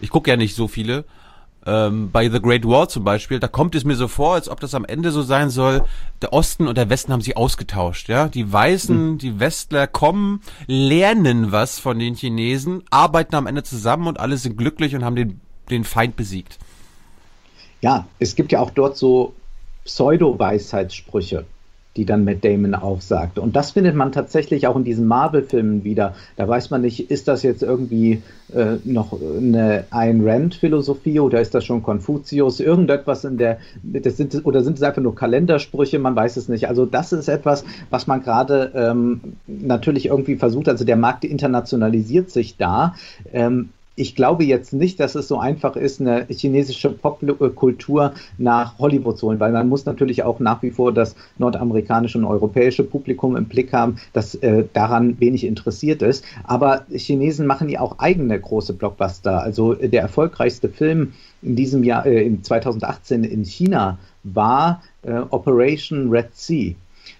ich 0.00 0.10
gucke 0.10 0.30
ja 0.30 0.36
nicht 0.36 0.54
so 0.54 0.68
viele, 0.68 1.04
ähm, 1.66 2.10
bei 2.10 2.28
The 2.28 2.40
Great 2.40 2.64
Wall 2.64 2.88
zum 2.88 3.04
Beispiel, 3.04 3.40
da 3.40 3.48
kommt 3.48 3.74
es 3.74 3.84
mir 3.84 3.96
so 3.96 4.08
vor, 4.08 4.34
als 4.34 4.48
ob 4.48 4.60
das 4.60 4.74
am 4.74 4.84
Ende 4.84 5.10
so 5.10 5.22
sein 5.22 5.50
soll, 5.50 5.84
der 6.22 6.32
Osten 6.32 6.68
und 6.68 6.76
der 6.76 6.90
Westen 6.90 7.12
haben 7.12 7.20
sich 7.20 7.36
ausgetauscht, 7.36 8.08
ja. 8.08 8.28
Die 8.28 8.52
Weißen, 8.52 9.12
mhm. 9.12 9.18
die 9.18 9.40
Westler 9.40 9.86
kommen, 9.86 10.42
lernen 10.66 11.52
was 11.52 11.78
von 11.78 11.98
den 11.98 12.14
Chinesen, 12.14 12.82
arbeiten 12.90 13.34
am 13.34 13.46
Ende 13.46 13.62
zusammen 13.62 14.06
und 14.06 14.20
alle 14.20 14.36
sind 14.36 14.56
glücklich 14.56 14.94
und 14.94 15.04
haben 15.04 15.16
den, 15.16 15.40
den 15.70 15.84
Feind 15.84 16.16
besiegt. 16.16 16.58
Ja, 17.80 18.06
es 18.18 18.34
gibt 18.34 18.52
ja 18.52 18.60
auch 18.60 18.70
dort 18.70 18.96
so 18.96 19.34
Pseudo-Weisheitssprüche 19.84 21.44
die 21.96 22.04
dann 22.04 22.24
Matt 22.24 22.44
Damon 22.44 22.74
aufsagt. 22.74 23.38
Und 23.38 23.54
das 23.56 23.70
findet 23.70 23.94
man 23.94 24.12
tatsächlich 24.12 24.66
auch 24.66 24.76
in 24.76 24.84
diesen 24.84 25.06
Marvel-Filmen 25.06 25.84
wieder. 25.84 26.14
Da 26.36 26.48
weiß 26.48 26.70
man 26.70 26.80
nicht, 26.80 27.10
ist 27.10 27.28
das 27.28 27.42
jetzt 27.42 27.62
irgendwie 27.62 28.22
äh, 28.52 28.76
noch 28.84 29.12
eine 29.12 29.84
Ayn 29.90 30.26
Rand-Philosophie 30.26 31.20
oder 31.20 31.40
ist 31.40 31.54
das 31.54 31.64
schon 31.64 31.82
Konfuzius? 31.82 32.58
Irgendetwas 32.60 33.24
in 33.24 33.38
der, 33.38 33.58
das 33.82 34.16
sind, 34.16 34.44
oder 34.44 34.62
sind 34.62 34.76
es 34.76 34.82
einfach 34.82 35.02
nur 35.02 35.14
Kalendersprüche? 35.14 35.98
Man 35.98 36.16
weiß 36.16 36.36
es 36.36 36.48
nicht. 36.48 36.68
Also 36.68 36.84
das 36.84 37.12
ist 37.12 37.28
etwas, 37.28 37.64
was 37.90 38.06
man 38.06 38.22
gerade 38.22 38.72
ähm, 38.74 39.20
natürlich 39.46 40.06
irgendwie 40.06 40.36
versucht. 40.36 40.68
Also 40.68 40.84
der 40.84 40.96
Markt 40.96 41.24
internationalisiert 41.24 42.30
sich 42.30 42.56
da. 42.56 42.94
Ähm, 43.32 43.70
ich 43.96 44.16
glaube 44.16 44.44
jetzt 44.44 44.72
nicht, 44.72 44.98
dass 44.98 45.14
es 45.14 45.28
so 45.28 45.38
einfach 45.38 45.76
ist, 45.76 46.00
eine 46.00 46.26
chinesische 46.28 46.90
Popkultur 46.90 48.12
nach 48.38 48.78
Hollywood 48.78 49.18
zu 49.18 49.28
holen, 49.28 49.40
weil 49.40 49.52
man 49.52 49.68
muss 49.68 49.86
natürlich 49.86 50.22
auch 50.24 50.40
nach 50.40 50.62
wie 50.62 50.70
vor 50.70 50.92
das 50.92 51.14
nordamerikanische 51.38 52.18
und 52.18 52.24
europäische 52.24 52.82
Publikum 52.82 53.36
im 53.36 53.46
Blick 53.46 53.72
haben, 53.72 53.96
das 54.12 54.34
äh, 54.36 54.64
daran 54.72 55.20
wenig 55.20 55.44
interessiert 55.44 56.02
ist. 56.02 56.24
Aber 56.42 56.86
Chinesen 56.90 57.46
machen 57.46 57.68
ja 57.68 57.80
auch 57.80 57.98
eigene 57.98 58.38
große 58.40 58.72
Blockbuster. 58.72 59.40
Also 59.42 59.74
der 59.74 60.02
erfolgreichste 60.02 60.68
Film 60.68 61.12
in 61.42 61.56
diesem 61.56 61.84
Jahr, 61.84 62.06
äh, 62.06 62.24
in 62.24 62.42
2018 62.42 63.22
in 63.22 63.44
China 63.44 63.98
war 64.24 64.82
äh, 65.02 65.20
Operation 65.30 66.10
Red 66.10 66.34
Sea. 66.34 66.74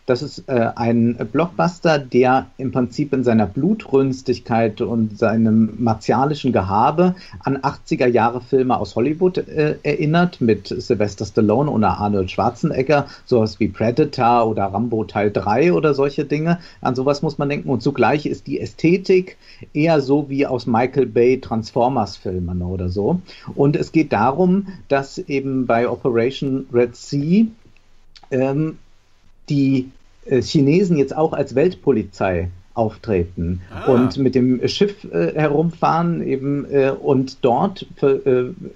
Das 0.06 0.20
ist 0.20 0.48
äh, 0.48 0.70
ein 0.76 1.16
Blockbuster, 1.32 1.98
der 1.98 2.46
im 2.58 2.72
Prinzip 2.72 3.14
in 3.14 3.24
seiner 3.24 3.46
Blutrünstigkeit 3.46 4.82
und 4.82 5.18
seinem 5.18 5.74
martialischen 5.78 6.52
Gehabe 6.52 7.14
an 7.40 7.56
80er 7.56 8.06
Jahre 8.06 8.42
Filme 8.42 8.78
aus 8.78 8.96
Hollywood 8.96 9.38
äh, 9.38 9.76
erinnert, 9.82 10.42
mit 10.42 10.68
Sylvester 10.68 11.24
Stallone 11.24 11.70
oder 11.70 11.98
Arnold 11.98 12.30
Schwarzenegger, 12.30 13.06
sowas 13.24 13.58
wie 13.60 13.68
Predator 13.68 14.46
oder 14.46 14.64
Rambo 14.64 15.04
Teil 15.04 15.30
3 15.30 15.72
oder 15.72 15.94
solche 15.94 16.26
Dinge. 16.26 16.58
An 16.82 16.94
sowas 16.94 17.22
muss 17.22 17.38
man 17.38 17.48
denken. 17.48 17.70
Und 17.70 17.82
zugleich 17.82 18.26
ist 18.26 18.46
die 18.46 18.60
Ästhetik 18.60 19.38
eher 19.72 20.02
so 20.02 20.28
wie 20.28 20.46
aus 20.46 20.66
Michael 20.66 21.06
Bay 21.06 21.40
Transformers 21.40 22.18
Filmen 22.18 22.60
oder 22.60 22.90
so. 22.90 23.22
Und 23.54 23.74
es 23.74 23.90
geht 23.90 24.12
darum, 24.12 24.66
dass 24.88 25.16
eben 25.16 25.64
bei 25.64 25.88
Operation 25.88 26.66
Red 26.70 26.94
Sea 26.94 27.46
ähm, 28.30 28.78
die 29.48 29.90
äh, 30.26 30.40
Chinesen 30.40 30.96
jetzt 30.96 31.16
auch 31.16 31.32
als 31.32 31.54
Weltpolizei 31.54 32.50
auftreten 32.74 33.60
ah. 33.70 33.92
und 33.92 34.18
mit 34.18 34.34
dem 34.34 34.66
Schiff 34.66 35.04
äh, 35.04 35.32
herumfahren 35.34 36.26
eben 36.26 36.66
äh, 36.70 36.90
und 36.90 37.38
dort 37.42 37.86
äh, 38.02 38.06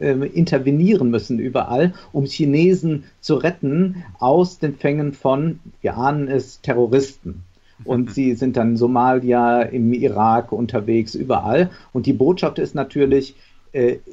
äh, 0.01 0.27
intervenieren 0.29 1.11
müssen 1.11 1.39
überall, 1.41 1.93
um 2.13 2.25
Chinesen 2.25 3.05
zu 3.21 3.35
retten 3.35 4.05
aus 4.21 4.59
den 4.59 4.77
Fängen 4.77 5.13
von, 5.13 5.59
wir 5.83 5.97
ahnen 5.97 6.29
es, 6.29 6.61
Terroristen. 6.61 7.43
Und 7.85 8.11
sie 8.15 8.35
sind 8.35 8.57
dann 8.57 8.71
in 8.71 8.77
Somalia, 8.77 9.63
im 9.63 9.93
Irak 9.93 10.53
unterwegs, 10.53 11.17
überall. 11.17 11.71
Und 11.93 12.07
die 12.07 12.13
Botschaft 12.13 12.61
ist 12.61 12.77
natürlich, 12.77 13.35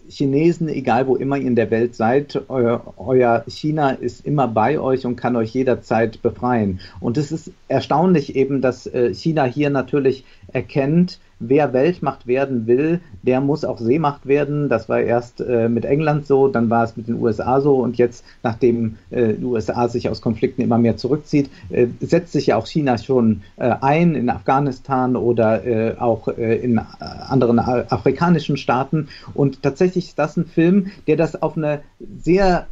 Chinesen, 0.09 0.67
egal 0.67 1.07
wo 1.07 1.15
immer 1.15 1.37
ihr 1.37 1.47
in 1.47 1.55
der 1.55 1.71
Welt 1.71 1.95
seid, 1.95 2.43
euer, 2.49 2.93
euer, 2.97 3.43
China 3.47 3.91
ist 3.91 4.25
immer 4.25 4.47
bei 4.47 4.79
euch 4.79 5.05
und 5.05 5.15
kann 5.15 5.35
euch 5.35 5.53
jederzeit 5.53 6.21
befreien. 6.21 6.79
Und 6.99 7.17
es 7.17 7.31
ist 7.31 7.51
erstaunlich 7.67 8.35
eben, 8.35 8.61
dass 8.61 8.87
äh, 8.87 9.13
China 9.13 9.45
hier 9.45 9.69
natürlich 9.69 10.25
erkennt, 10.51 11.19
wer 11.39 11.73
Weltmacht 11.73 12.27
werden 12.27 12.67
will, 12.67 13.01
der 13.23 13.41
muss 13.41 13.65
auch 13.65 13.79
Seemacht 13.79 14.25
werden. 14.25 14.69
Das 14.69 14.89
war 14.89 14.99
erst 14.99 15.41
äh, 15.41 15.69
mit 15.69 15.85
England 15.85 16.25
so, 16.27 16.47
dann 16.47 16.69
war 16.69 16.83
es 16.83 16.95
mit 16.95 17.07
den 17.07 17.21
USA 17.21 17.61
so 17.61 17.75
und 17.77 17.97
jetzt, 17.97 18.23
nachdem 18.43 18.97
äh, 19.09 19.33
die 19.33 19.43
USA 19.43 19.87
sich 19.87 20.09
aus 20.09 20.21
Konflikten 20.21 20.61
immer 20.61 20.77
mehr 20.77 20.97
zurückzieht, 20.97 21.49
äh, 21.69 21.87
setzt 21.99 22.31
sich 22.31 22.47
ja 22.47 22.57
auch 22.57 22.67
China 22.67 22.97
schon 22.97 23.41
äh, 23.57 23.75
ein 23.81 24.15
in 24.15 24.29
Afghanistan 24.29 25.15
oder 25.15 25.65
äh, 25.65 25.95
auch 25.97 26.27
äh, 26.27 26.55
in 26.57 26.79
anderen 26.79 27.59
afrikanischen 27.59 28.57
Staaten. 28.57 29.09
Und 29.33 29.63
tatsächlich 29.63 30.07
ist 30.07 30.19
das 30.19 30.37
ein 30.37 30.45
Film, 30.45 30.91
der 31.07 31.17
das 31.17 31.41
auf 31.41 31.57
eine 31.57 31.81
sehr 32.21 32.67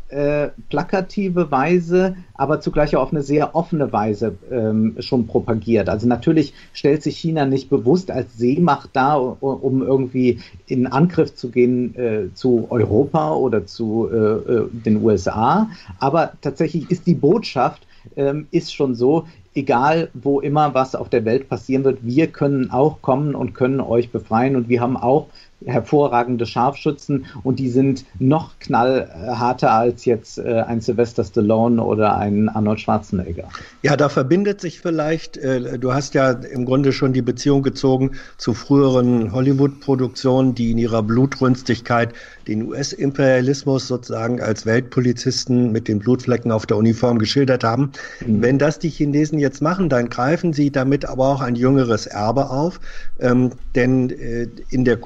plakative 0.70 1.50
Weise, 1.50 2.16
aber 2.44 2.60
zugleich 2.60 2.96
auch 2.98 3.04
auf 3.04 3.14
eine 3.14 3.24
sehr 3.24 3.56
offene 3.56 3.94
Weise 3.94 4.36
ähm, 4.52 4.98
schon 5.00 5.28
propagiert. 5.28 5.88
Also 5.88 6.08
natürlich 6.08 6.54
stellt 6.74 7.02
sich 7.02 7.18
China 7.18 7.46
nicht 7.46 7.70
bewusst 7.70 8.12
als 8.12 8.38
See 8.38 8.54
Seemacht 8.56 8.90
da, 8.92 9.16
um 9.16 9.82
irgendwie 9.82 10.42
in 10.68 10.88
Angriff 10.88 11.34
zu 11.36 11.50
gehen 11.50 11.96
äh, 11.96 12.34
zu 12.34 12.68
Europa 12.70 13.34
oder 13.34 13.66
zu 13.66 14.10
äh, 14.12 14.18
äh 14.18 14.68
den 14.72 15.02
USA. 15.02 15.70
Aber 16.00 16.34
tatsächlich 16.42 16.92
ist 16.92 17.08
die 17.08 17.16
Botschaft, 17.16 17.88
ähm, 18.18 18.48
ist 18.52 18.74
schon 18.74 18.94
so, 18.94 19.26
egal 19.56 20.10
wo 20.14 20.42
immer 20.42 20.74
was 20.74 20.96
auf 20.96 21.08
der 21.08 21.24
Welt 21.24 21.48
passieren 21.48 21.86
wird, 21.86 22.00
wir 22.02 22.28
können 22.28 22.72
auch 22.72 23.02
kommen 23.02 23.36
und 23.36 23.54
können 23.54 23.80
euch 23.80 24.12
befreien 24.12 24.58
und 24.58 24.68
wir 24.68 24.82
haben 24.82 24.98
auch 24.98 25.28
hervorragende 25.66 26.46
Scharfschützen 26.46 27.26
und 27.44 27.60
die 27.60 27.70
sind 27.70 28.06
noch 28.20 28.60
knallharter 28.60 29.72
als 29.72 30.06
jetzt 30.06 30.38
äh, 30.38 30.64
ein 30.68 30.82
Sylvester 30.82 31.24
Stallone 31.24 31.84
oder 31.84 32.18
ein 32.18 32.50
Arnold 32.50 32.80
Schwarzenegger. 32.80 33.50
Ja, 33.82 33.96
da 33.96 34.10
verbindet 34.10 34.62
sich 34.62 34.80
vielleicht, 34.80 35.38
äh, 35.38 35.78
du 35.80 35.94
hast 35.94 36.14
ja 36.14 36.32
im 36.32 36.66
Grunde 36.66 36.94
schon 36.94 37.14
die 37.14 37.22
Beziehung 37.22 37.64
gezogen 37.64 38.12
zu 38.38 38.54
früheren 38.54 39.32
Hollywood-Produktionen, 39.32 40.56
die 40.56 40.72
in 40.72 40.78
ihrer 40.78 41.04
Blutrünstigkeit 41.04 42.14
den 42.48 42.64
US-Imperialismus 42.64 43.88
sozusagen 43.88 44.42
als 44.42 44.66
Weltpolizisten 44.66 45.72
mit 45.72 45.88
den 45.88 46.00
Blutflecken 46.00 46.52
auf 46.52 46.66
der 46.66 46.78
Uniform 46.78 47.20
geschildert 47.20 47.64
haben. 47.64 47.92
Mhm. 48.26 48.42
Wenn 48.42 48.60
das 48.60 48.80
die 48.80 48.90
Chinesen 48.90 49.40
jetzt 49.40 49.62
machen, 49.62 49.90
dann 49.90 50.10
greifen 50.10 50.54
sie 50.54 50.72
damit 50.72 51.06
aber 51.06 51.28
auch 51.28 51.42
ein 51.42 51.56
jüngeres 51.56 52.06
Erbe 52.06 52.50
auf, 52.50 52.80
ähm, 53.20 53.52
denn 53.76 54.10
äh, 54.10 54.48
in 54.70 54.86
der 54.86 54.98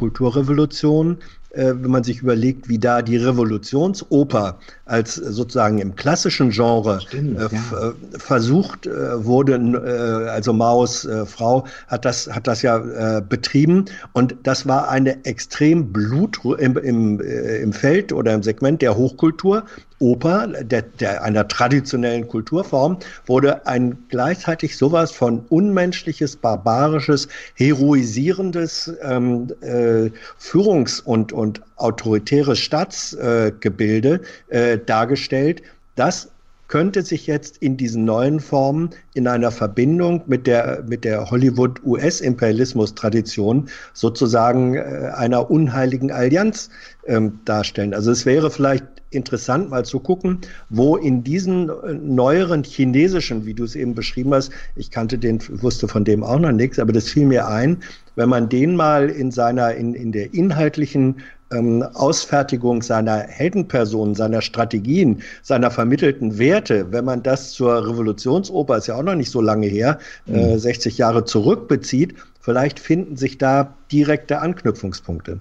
Kulturrevolution 0.47 1.17
äh, 1.51 1.73
wenn 1.75 1.91
man 1.91 2.03
sich 2.03 2.21
überlegt, 2.21 2.67
wie 2.67 2.77
da 2.77 3.01
die 3.01 3.17
Revolutionsoper 3.17 4.59
als 4.85 5.15
sozusagen 5.15 5.79
im 5.79 5.95
klassischen 5.95 6.49
Genre 6.51 6.99
Stimmt, 7.01 7.39
äh, 7.39 7.43
ja. 7.43 7.89
Äh, 7.89 7.93
versucht 8.19 8.85
äh, 8.85 9.25
wurde, 9.25 9.55
äh, 9.55 10.29
also 10.29 10.51
Maos 10.51 11.05
äh, 11.05 11.25
Frau 11.25 11.65
hat 11.87 12.03
das, 12.03 12.27
hat 12.27 12.47
das 12.47 12.61
ja 12.61 13.21
betrieben 13.21 13.85
und 14.13 14.35
das 14.43 14.67
war 14.67 14.89
eine 14.89 15.23
extrem 15.25 15.91
Blut 15.91 16.39
im, 16.59 16.77
im, 16.77 17.21
im 17.21 17.73
Feld 17.73 18.11
oder 18.11 18.33
im 18.33 18.43
Segment 18.43 18.81
der 18.81 18.95
Hochkultur. 18.95 19.63
Oper, 19.99 20.47
der, 20.47 20.83
der 20.83 21.23
einer 21.23 21.47
traditionellen 21.47 22.27
Kulturform, 22.27 22.97
wurde 23.25 23.65
ein 23.65 23.97
gleichzeitig 24.09 24.77
sowas 24.77 25.11
von 25.11 25.45
unmenschliches, 25.49 26.35
barbarisches, 26.35 27.27
heroisierendes 27.55 28.93
ähm, 29.01 29.47
äh, 29.61 30.11
Führungs- 30.37 31.01
und, 31.01 31.33
und 31.33 31.61
autoritäres 31.77 32.59
Staatsgebilde 32.59 34.21
äh, 34.49 34.73
äh, 34.73 34.79
dargestellt, 34.83 35.63
das 35.95 36.29
könnte 36.67 37.01
sich 37.01 37.25
jetzt 37.27 37.57
in 37.57 37.77
diesen 37.77 38.03
neuen 38.05 38.39
Formen 38.39 38.91
in 39.13 39.27
einer 39.27 39.51
Verbindung 39.51 40.23
mit 40.27 40.47
der, 40.47 40.83
mit 40.87 41.03
der 41.05 41.29
Hollywood-US-Imperialismus-Tradition 41.29 43.69
sozusagen 43.93 44.75
äh, 44.75 45.11
einer 45.15 45.49
unheiligen 45.49 46.11
Allianz 46.11 46.69
ähm, 47.05 47.39
darstellen. 47.45 47.93
Also 47.93 48.11
es 48.11 48.25
wäre 48.25 48.51
vielleicht 48.51 48.83
interessant, 49.09 49.69
mal 49.69 49.85
zu 49.85 49.99
gucken, 49.99 50.39
wo 50.69 50.97
in 50.97 51.23
diesen 51.23 51.69
äh, 51.69 51.93
neueren 51.93 52.63
chinesischen, 52.63 53.45
wie 53.45 53.53
du 53.53 53.63
es 53.63 53.75
eben 53.75 53.95
beschrieben 53.95 54.33
hast, 54.33 54.51
ich 54.75 54.91
kannte 54.91 55.17
den, 55.17 55.39
wusste 55.61 55.87
von 55.87 56.03
dem 56.03 56.23
auch 56.23 56.39
noch 56.39 56.51
nichts, 56.51 56.79
aber 56.79 56.93
das 56.93 57.09
fiel 57.09 57.25
mir 57.25 57.47
ein, 57.47 57.77
wenn 58.15 58.29
man 58.29 58.49
den 58.49 58.75
mal 58.75 59.09
in 59.09 59.31
seiner, 59.31 59.75
in, 59.75 59.93
in 59.93 60.11
der 60.11 60.33
inhaltlichen 60.33 61.17
ähm, 61.51 61.83
Ausfertigung 61.93 62.81
seiner 62.81 63.19
Heldenpersonen, 63.19 64.15
seiner 64.15 64.41
Strategien, 64.41 65.21
seiner 65.43 65.71
vermittelten 65.71 66.37
Werte, 66.37 66.91
wenn 66.91 67.05
man 67.05 67.23
das 67.23 67.51
zur 67.51 67.87
Revolutionsoper, 67.87 68.77
ist 68.77 68.87
ja 68.87 68.95
auch 68.95 69.03
noch 69.03 69.15
nicht 69.15 69.31
so 69.31 69.41
lange 69.41 69.67
her, 69.67 69.99
mhm. 70.25 70.35
äh, 70.35 70.59
60 70.59 70.97
Jahre 70.97 71.25
zurückbezieht, 71.25 72.15
vielleicht 72.41 72.79
finden 72.79 73.15
sich 73.15 73.37
da 73.37 73.73
direkte 73.91 74.39
Anknüpfungspunkte. 74.39 75.39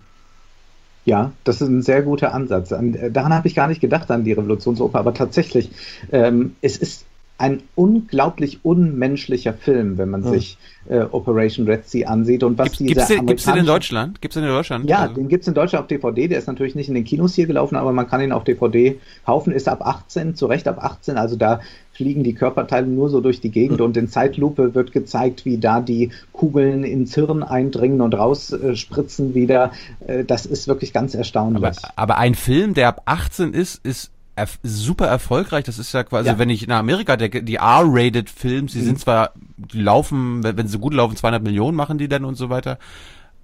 Ja, 1.07 1.33
das 1.45 1.62
ist 1.62 1.69
ein 1.69 1.83
sehr 1.83 2.03
guter 2.03 2.35
Ansatz. 2.35 2.73
Äh, 2.73 3.11
daran 3.11 3.33
habe 3.33 3.49
ich 3.49 3.55
gar 3.55 3.69
nicht 3.69 3.81
gedacht, 3.81 4.11
an 4.11 4.24
die 4.24 4.33
Revolutionsoper, 4.33 4.99
aber 4.99 5.15
tatsächlich, 5.15 5.70
ähm, 6.12 6.57
es 6.61 6.77
ist 6.77 7.07
ein 7.39 7.62
unglaublich 7.74 8.61
unmenschlicher 8.65 9.53
Film, 9.53 9.99
wenn 9.99 10.09
man 10.09 10.24
hm. 10.24 10.33
sich 10.33 10.59
äh, 10.89 11.01
Operation 11.01 11.69
Red 11.69 11.87
Sea 11.87 12.09
ansieht 12.09 12.43
und 12.43 12.59
was 12.59 12.73
Gibt, 12.73 12.91
diese 12.91 13.19
gibt's 13.24 13.45
den, 13.45 13.57
in 13.57 13.66
Deutschland? 13.66 14.20
Gibt's 14.20 14.35
den 14.35 14.45
in 14.45 14.51
Deutschland? 14.51 14.89
Ja, 14.89 15.03
also. 15.03 15.15
den 15.15 15.28
gibt's 15.28 15.47
in 15.47 15.55
Deutschland 15.55 15.83
auf 15.83 15.89
DVD. 15.89 16.28
Der 16.28 16.39
ist 16.39 16.47
natürlich 16.47 16.74
nicht 16.74 16.89
in 16.89 16.95
den 16.95 17.05
Kinos 17.05 17.35
hier 17.35 17.47
gelaufen, 17.47 17.77
aber 17.77 17.93
man 17.93 18.09
kann 18.09 18.20
ihn 18.20 18.33
auf 18.33 18.45
DVD 18.45 18.99
kaufen. 19.27 19.53
Ist 19.53 19.69
ab 19.69 19.87
18, 19.87 20.35
zu 20.35 20.47
Recht 20.47 20.66
ab 20.66 20.83
18. 20.83 21.19
Also 21.19 21.37
da 21.37 21.61
fliegen 21.97 22.23
die 22.23 22.35
Körperteile 22.35 22.86
nur 22.86 23.09
so 23.09 23.20
durch 23.20 23.40
die 23.40 23.51
Gegend 23.51 23.81
und 23.81 23.97
in 23.97 24.09
Zeitlupe 24.09 24.74
wird 24.74 24.93
gezeigt, 24.93 25.44
wie 25.44 25.59
da 25.59 25.81
die 25.81 26.10
Kugeln 26.32 26.85
ins 26.85 27.14
Hirn 27.14 27.43
eindringen 27.43 28.01
und 28.01 28.14
rausspritzen 28.14 29.35
wieder. 29.35 29.73
Äh, 30.06 30.24
das 30.24 30.47
ist 30.47 30.68
wirklich 30.68 30.93
ganz 30.93 31.14
erstaunlich. 31.14 31.64
Aber, 31.64 31.77
aber 31.97 32.18
ein 32.18 32.35
Film, 32.35 32.74
der 32.74 32.89
ab 32.89 33.02
18 33.06 33.55
ist, 33.55 33.85
ist 33.85 34.10
erf 34.36 34.59
super 34.62 35.06
erfolgreich. 35.06 35.64
Das 35.64 35.78
ist 35.78 35.93
ja 35.93 36.05
quasi, 36.05 36.28
ja. 36.28 36.39
wenn 36.39 36.51
ich 36.51 36.62
in 36.62 36.70
Amerika 36.70 37.16
denke, 37.16 37.43
die 37.43 37.56
R-rated 37.56 38.28
Films, 38.28 38.73
die 38.73 38.81
mhm. 38.81 38.85
sind 38.85 39.01
zwar, 39.01 39.32
die 39.56 39.81
laufen, 39.81 40.44
wenn, 40.44 40.56
wenn 40.59 40.68
sie 40.68 40.78
gut 40.78 40.94
laufen, 40.94 41.16
200 41.16 41.43
Millionen 41.43 41.77
machen 41.77 41.98
die 41.98 42.09
dann 42.09 42.24
und 42.24 42.36
so 42.36 42.51
weiter. 42.51 42.78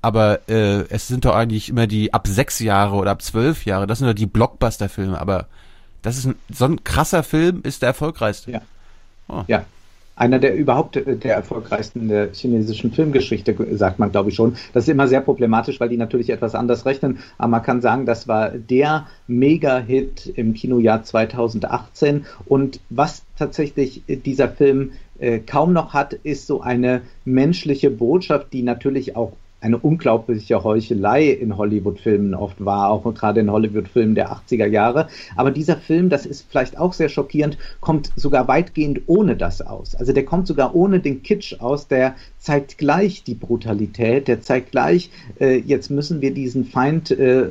Aber 0.03 0.41
äh, 0.49 0.85
es 0.91 1.09
sind 1.09 1.25
doch 1.25 1.35
eigentlich 1.35 1.69
immer 1.69 1.87
die 1.87 2.13
ab 2.13 2.27
sechs 2.27 2.59
Jahre 2.59 2.97
oder 2.97 3.13
ab 3.13 3.23
zwölf 3.23 3.65
Jahre. 3.65 3.87
Das 3.87 3.99
sind 3.99 4.09
doch 4.09 4.15
die 4.15 4.27
Blockbuster-Filme. 4.27 5.19
Aber 5.19 5.47
das 6.03 6.19
ist 6.19 6.27
ein, 6.27 6.35
so 6.53 6.65
ein 6.67 6.85
krasser 6.85 7.23
Film, 7.23 7.61
ist 7.65 7.83
der 7.83 7.89
erfolgreichste. 7.89 8.51
Ja. 8.53 8.61
Oh. 9.29 9.43
Ja, 9.47 9.65
einer 10.17 10.39
der 10.39 10.55
überhaupt 10.55 10.97
äh, 10.97 11.17
der 11.17 11.35
erfolgreichsten 11.35 12.09
der 12.09 12.33
chinesischen 12.33 12.93
Filmgeschichte, 12.93 13.57
sagt 13.77 13.99
man, 13.99 14.13
glaube 14.13 14.31
ich 14.31 14.35
schon. 14.35 14.57
Das 14.73 14.85
ist 14.85 14.89
immer 14.89 15.09
sehr 15.09 15.21
problematisch, 15.21 15.81
weil 15.81 15.89
die 15.89 15.97
natürlich 15.97 16.31
etwas 16.31 16.55
anders 16.55 16.85
rechnen. 16.87 17.19
Aber 17.39 17.49
man 17.49 17.63
kann 17.63 17.81
sagen, 17.81 18.07
das 18.07 18.29
war 18.29 18.51
der 18.51 19.07
Mega-Hit 19.27 20.33
im 20.37 20.55
Kinojahr 20.55 21.03
2018. 21.03 22.27
Und 22.45 22.81
was 22.91 23.23
tatsächlich 23.39 24.03
dieser 24.07 24.49
Film 24.49 24.93
äh, 25.19 25.39
kaum 25.39 25.73
noch 25.73 25.95
hat, 25.95 26.13
ist 26.13 26.47
so 26.47 26.61
eine 26.61 27.03
menschliche 27.25 27.91
Botschaft, 27.91 28.53
die 28.53 28.63
natürlich 28.63 29.17
auch 29.17 29.33
eine 29.63 29.79
unglaubliche 29.79 30.63
Heuchelei 30.65 31.31
in 31.31 31.57
Hollywood-Filmen 31.57 32.35
oft 32.35 32.65
war, 32.65 32.91
auch 32.91 33.05
gerade 33.15 33.41
in 33.41 33.51
Hollywood-Filmen 33.51 34.15
der 34.17 34.33
80er 34.33 34.67
Jahre. 34.67 35.09
Aber 35.37 35.53
dieser 35.53 35.77
Film, 35.77 36.09
das 36.09 36.27
ist 36.27 36.47
vielleicht 36.51 36.77
auch 36.79 36.93
sehr 36.93 37.09
schockierend, 37.09 37.57
kommt 37.81 38.11
sogar 38.17 38.49
weitgehend 38.49 39.03
ohne 39.07 39.37
das 39.37 39.63
aus. 39.63 39.95
Also 39.95 40.13
der 40.13 40.25
kommt 40.25 40.49
sogar 40.49 40.75
ohne 40.75 40.99
den 40.99 41.23
Kitsch 41.23 41.61
aus, 41.61 41.87
der 41.87 42.17
zeigt 42.39 42.77
gleich 42.77 43.23
die 43.23 43.35
Brutalität, 43.35 44.27
der 44.27 44.41
zeigt 44.41 44.73
gleich, 44.73 45.11
äh, 45.41 45.59
jetzt 45.59 45.91
müssen 45.91 46.21
wir 46.21 46.35
diesen 46.35 46.65
Feind 46.65 47.13
äh, 47.13 47.51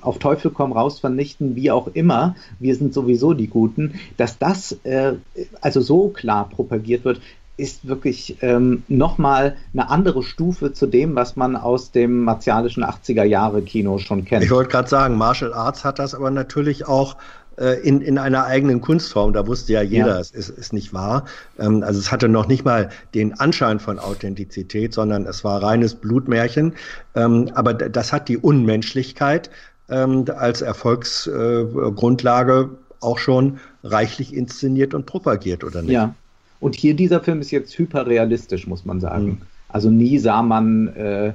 auf 0.00 0.18
Teufel 0.18 0.50
komm 0.50 0.72
raus 0.72 0.98
vernichten, 0.98 1.56
wie 1.56 1.70
auch 1.70 1.88
immer, 1.92 2.36
wir 2.58 2.74
sind 2.74 2.94
sowieso 2.94 3.34
die 3.34 3.48
Guten, 3.48 4.00
dass 4.16 4.38
das 4.38 4.78
äh, 4.84 5.14
also 5.60 5.82
so 5.82 6.08
klar 6.08 6.48
propagiert 6.48 7.04
wird, 7.04 7.20
ist 7.60 7.86
wirklich 7.86 8.38
ähm, 8.40 8.82
nochmal 8.88 9.56
eine 9.72 9.90
andere 9.90 10.22
Stufe 10.22 10.72
zu 10.72 10.86
dem, 10.86 11.14
was 11.14 11.36
man 11.36 11.56
aus 11.56 11.92
dem 11.92 12.24
martialischen 12.24 12.84
80er 12.84 13.24
Jahre 13.24 13.62
Kino 13.62 13.98
schon 13.98 14.24
kennt. 14.24 14.44
Ich 14.44 14.50
wollte 14.50 14.70
gerade 14.70 14.88
sagen, 14.88 15.16
Martial 15.16 15.52
Arts 15.52 15.84
hat 15.84 15.98
das 15.98 16.14
aber 16.14 16.30
natürlich 16.30 16.88
auch 16.88 17.16
äh, 17.60 17.74
in, 17.86 18.00
in 18.00 18.16
einer 18.16 18.46
eigenen 18.46 18.80
Kunstform. 18.80 19.34
Da 19.34 19.46
wusste 19.46 19.74
ja 19.74 19.82
jeder, 19.82 20.14
ja. 20.14 20.18
es 20.18 20.30
ist, 20.30 20.48
ist 20.48 20.72
nicht 20.72 20.94
wahr. 20.94 21.26
Ähm, 21.58 21.82
also 21.82 22.00
es 22.00 22.10
hatte 22.10 22.28
noch 22.28 22.48
nicht 22.48 22.64
mal 22.64 22.88
den 23.14 23.38
Anschein 23.38 23.78
von 23.78 23.98
Authentizität, 23.98 24.94
sondern 24.94 25.26
es 25.26 25.44
war 25.44 25.62
reines 25.62 25.94
Blutmärchen. 25.94 26.72
Ähm, 27.14 27.50
aber 27.54 27.74
das 27.74 28.12
hat 28.12 28.28
die 28.28 28.38
Unmenschlichkeit 28.38 29.50
ähm, 29.90 30.24
als 30.34 30.62
Erfolgsgrundlage 30.62 32.70
äh, 32.72 32.76
auch 33.00 33.18
schon 33.18 33.60
reichlich 33.82 34.34
inszeniert 34.34 34.94
und 34.94 35.06
propagiert, 35.06 35.64
oder 35.64 35.82
nicht? 35.82 35.92
Ja, 35.92 36.14
und 36.60 36.74
hier 36.74 36.94
dieser 36.94 37.20
Film 37.20 37.40
ist 37.40 37.50
jetzt 37.50 37.76
hyperrealistisch, 37.76 38.66
muss 38.66 38.84
man 38.84 39.00
sagen. 39.00 39.24
Mhm. 39.24 39.38
Also 39.68 39.90
nie 39.90 40.18
sah 40.18 40.42
man 40.42 40.88
äh, 40.88 41.28
äh, 41.28 41.32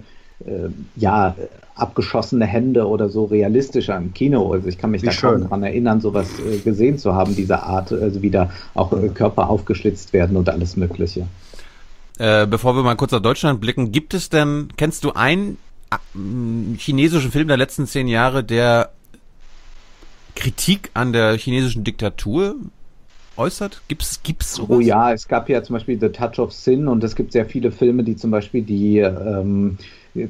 ja 0.96 1.36
abgeschossene 1.76 2.46
Hände 2.46 2.88
oder 2.88 3.10
so 3.10 3.26
realistischer 3.26 3.98
im 3.98 4.14
Kino. 4.14 4.52
Also 4.54 4.68
ich 4.68 4.78
kann 4.78 4.92
mich 4.92 5.02
Wie 5.02 5.08
da 5.08 5.12
schön. 5.12 5.32
kaum 5.32 5.42
daran 5.42 5.64
erinnern, 5.64 6.00
sowas 6.00 6.28
äh, 6.40 6.58
gesehen 6.60 6.98
zu 6.98 7.14
haben, 7.16 7.36
dieser 7.36 7.64
Art, 7.64 7.92
also 7.92 8.22
wie 8.22 8.30
da 8.30 8.50
auch 8.74 8.94
äh, 8.94 9.10
Körper 9.10 9.50
aufgeschlitzt 9.50 10.14
werden 10.14 10.38
und 10.38 10.50
alles 10.50 10.78
Mögliche. 10.78 11.28
Äh, 12.18 12.48
bevor 12.48 12.76
wir 12.76 12.84
mal 12.84 12.96
kurz 12.96 13.12
nach 13.12 13.22
Deutschland 13.22 13.60
blicken, 13.60 13.92
gibt 13.92 14.14
es 14.14 14.30
denn, 14.30 14.70
kennst 14.78 15.04
du 15.04 15.12
einen 15.12 15.58
chinesischen 16.78 17.32
Film 17.32 17.48
der 17.48 17.58
letzten 17.58 17.88
zehn 17.88 18.08
Jahre, 18.08 18.44
der 18.44 18.92
Kritik 20.36 20.92
an 20.94 21.14
der 21.14 21.38
chinesischen 21.38 21.84
Diktatur 21.84 22.56
äußert? 23.38 23.82
Gibt's, 23.88 24.22
gibt's 24.24 24.56
sowas? 24.56 24.78
Oh 24.78 24.80
ja, 24.80 25.12
es 25.12 25.28
gab 25.28 25.49
ja 25.49 25.64
zum 25.64 25.76
Beispiel 25.76 25.99
The 25.99 26.10
Touch 26.10 26.40
of 26.40 26.53
Sin 26.53 26.88
und 26.88 27.03
es 27.03 27.16
gibt 27.16 27.32
sehr 27.32 27.45
viele 27.45 27.72
Filme, 27.72 28.03
die 28.03 28.16
zum 28.16 28.32
Beispiel 28.32 28.62
die, 28.62 28.99
ähm, 28.99 29.78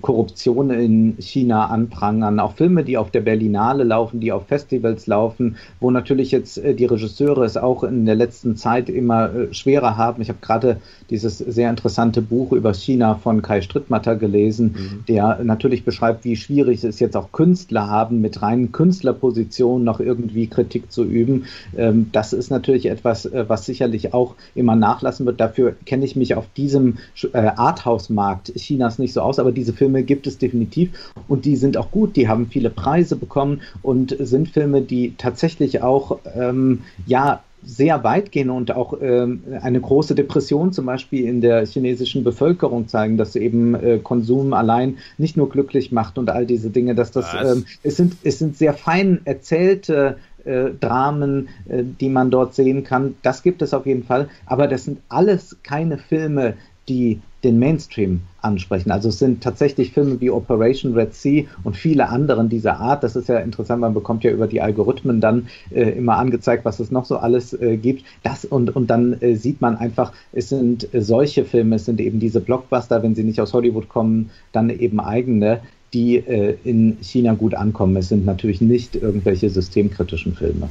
Korruption 0.02 0.72
in 0.72 1.16
China 1.20 1.68
anprangern. 1.68 2.40
Auch 2.40 2.54
Filme, 2.54 2.84
die 2.84 2.98
auf 2.98 3.12
der 3.12 3.22
Berlinale 3.22 3.84
laufen, 3.84 4.20
die 4.20 4.32
auf 4.32 4.48
Festivals 4.48 5.06
laufen, 5.06 5.58
wo 5.80 5.92
natürlich 5.92 6.32
jetzt 6.32 6.58
äh, 6.58 6.74
die 6.74 6.86
Regisseure 6.86 7.46
es 7.46 7.56
auch 7.56 7.84
in 7.84 8.06
der 8.06 8.16
letzten 8.16 8.56
Zeit 8.56 8.90
immer 8.90 9.34
äh, 9.34 9.54
schwerer 9.54 9.96
haben. 9.96 10.22
Ich 10.22 10.30
habe 10.30 10.40
gerade 10.42 10.78
dieses 11.12 11.38
sehr 11.38 11.70
interessante 11.70 12.22
Buch 12.22 12.52
über 12.52 12.74
China 12.74 13.16
von 13.16 13.44
Kai 13.44 13.62
Strittmatter 13.62 14.16
gelesen, 14.16 14.76
mhm. 14.76 15.06
der 15.08 15.40
natürlich 15.44 15.86
beschreibt, 15.86 16.26
wie 16.26 16.36
schwierig 16.36 16.84
es 16.84 17.00
jetzt 17.00 17.16
auch 17.16 17.32
Künstler 17.32 17.88
haben, 17.88 18.22
mit 18.22 18.42
reinen 18.42 18.72
Künstlerpositionen 18.72 19.84
noch 19.84 20.00
irgendwie 20.00 20.48
Kritik 20.48 20.92
zu 20.92 21.04
üben. 21.04 21.46
Ähm, 21.78 22.10
das 22.12 22.34
ist 22.34 22.50
natürlich 22.50 22.88
etwas, 22.88 23.26
äh, 23.26 23.46
was 23.48 23.66
sicherlich 23.66 24.16
auch 24.16 24.34
immer 24.56 24.76
nachlassen 24.76 25.28
wird. 25.28 25.40
Dafür 25.40 25.76
kenne 25.86 26.06
ich 26.06 26.16
mich 26.16 26.34
auf 26.36 26.46
diesem 26.58 26.98
Arthouse-Markt 27.34 28.54
Chinas 28.56 29.00
nicht 29.00 29.14
so 29.14 29.22
aus, 29.22 29.40
aber 29.40 29.52
diese 29.52 29.75
Filme 29.76 30.04
gibt 30.04 30.28
es 30.28 30.38
definitiv 30.38 30.90
und 31.28 31.46
die 31.46 31.56
sind 31.56 31.78
auch 31.78 31.92
gut. 31.92 32.16
Die 32.16 32.28
haben 32.28 32.48
viele 32.48 32.70
Preise 32.70 33.16
bekommen 33.16 33.62
und 33.82 34.16
sind 34.20 34.50
Filme, 34.50 34.82
die 34.82 35.14
tatsächlich 35.18 35.82
auch 35.82 36.20
ähm, 36.36 36.82
ja 37.06 37.42
sehr 37.66 38.04
weit 38.04 38.32
gehen 38.32 38.50
und 38.50 38.76
auch 38.76 38.98
ähm, 39.02 39.44
eine 39.62 39.82
große 39.82 40.16
Depression 40.16 40.72
zum 40.72 40.86
Beispiel 40.86 41.26
in 41.26 41.42
der 41.42 41.66
chinesischen 41.66 42.24
Bevölkerung 42.24 42.88
zeigen, 42.88 43.18
dass 43.18 43.36
eben 43.36 43.74
äh, 43.76 44.00
Konsum 44.02 44.54
allein 44.54 44.98
nicht 45.18 45.36
nur 45.36 45.50
glücklich 45.50 45.92
macht 45.92 46.18
und 46.18 46.30
all 46.30 46.46
diese 46.46 46.70
Dinge, 46.70 46.96
dass 46.96 47.12
das 47.12 47.34
ähm, 47.34 47.66
es 47.84 47.98
sind 47.98 48.18
es 48.24 48.40
sind 48.40 48.56
sehr 48.56 48.74
fein 48.74 49.22
erzählte 49.26 50.18
äh, 50.46 50.70
Dramen, 50.80 51.50
äh, 51.68 51.84
die 51.84 52.10
man 52.10 52.30
dort 52.30 52.54
sehen 52.54 52.84
kann. 52.84 53.16
Das 53.24 53.42
gibt 53.42 53.62
es 53.62 53.74
auf 53.74 53.86
jeden 53.86 54.04
Fall, 54.04 54.30
aber 54.46 54.68
das 54.68 54.86
sind 54.86 55.00
alles 55.10 55.58
keine 55.64 55.98
Filme, 55.98 56.54
die 56.88 57.20
den 57.46 57.60
Mainstream 57.60 58.22
ansprechen. 58.42 58.92
Also 58.92 59.10
es 59.10 59.20
sind 59.20 59.42
tatsächlich 59.42 59.92
Filme 59.92 60.20
wie 60.20 60.30
Operation 60.30 60.94
Red 60.94 61.14
Sea 61.14 61.46
und 61.64 61.78
viele 61.78 62.10
anderen 62.10 62.50
dieser 62.50 62.80
Art. 62.80 63.04
Das 63.04 63.16
ist 63.16 63.30
ja 63.30 63.40
interessant, 63.40 63.82
man 63.82 63.94
bekommt 63.94 64.24
ja 64.24 64.32
über 64.32 64.48
die 64.48 64.62
Algorithmen 64.62 65.22
dann 65.22 65.48
äh, 65.72 65.92
immer 65.92 66.18
angezeigt, 66.18 66.66
was 66.66 66.80
es 66.80 66.92
noch 66.92 67.06
so 67.06 67.18
alles 67.18 67.54
äh, 67.54 67.78
gibt. 67.78 68.04
Das 68.24 68.46
und, 68.46 68.76
und 68.76 68.90
dann 68.90 69.22
äh, 69.22 69.36
sieht 69.36 69.62
man 69.62 69.78
einfach, 69.78 70.12
es 70.34 70.50
sind 70.50 70.94
äh, 70.94 71.02
solche 71.02 71.46
Filme, 71.46 71.78
es 71.78 71.86
sind 71.86 72.02
eben 72.02 72.20
diese 72.20 72.42
Blockbuster, 72.42 73.02
wenn 73.04 73.16
sie 73.16 73.24
nicht 73.24 73.40
aus 73.40 73.54
Hollywood 73.54 73.90
kommen, 73.90 74.32
dann 74.52 74.70
eben 74.70 75.00
eigene, 75.00 75.62
die 75.94 76.18
äh, 76.18 76.58
in 76.64 76.98
China 77.02 77.34
gut 77.34 77.56
ankommen. 77.56 77.96
Es 77.96 78.10
sind 78.10 78.26
natürlich 78.26 78.60
nicht 78.60 78.96
irgendwelche 78.96 79.50
systemkritischen 79.50 80.36
Filme. 80.36 80.70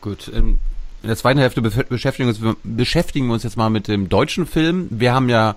Gut, 0.00 0.30
ähm, 0.34 0.58
in 1.02 1.08
der 1.08 1.16
zweiten 1.16 1.38
Hälfte 1.38 1.62
beschäftigen, 1.62 2.26
wir 3.26 3.32
uns 3.32 3.42
jetzt 3.42 3.56
mal 3.56 3.70
mit 3.70 3.86
dem 3.86 4.08
deutschen 4.08 4.46
Film. 4.46 4.88
Wir 4.90 5.14
haben 5.14 5.28
ja 5.28 5.54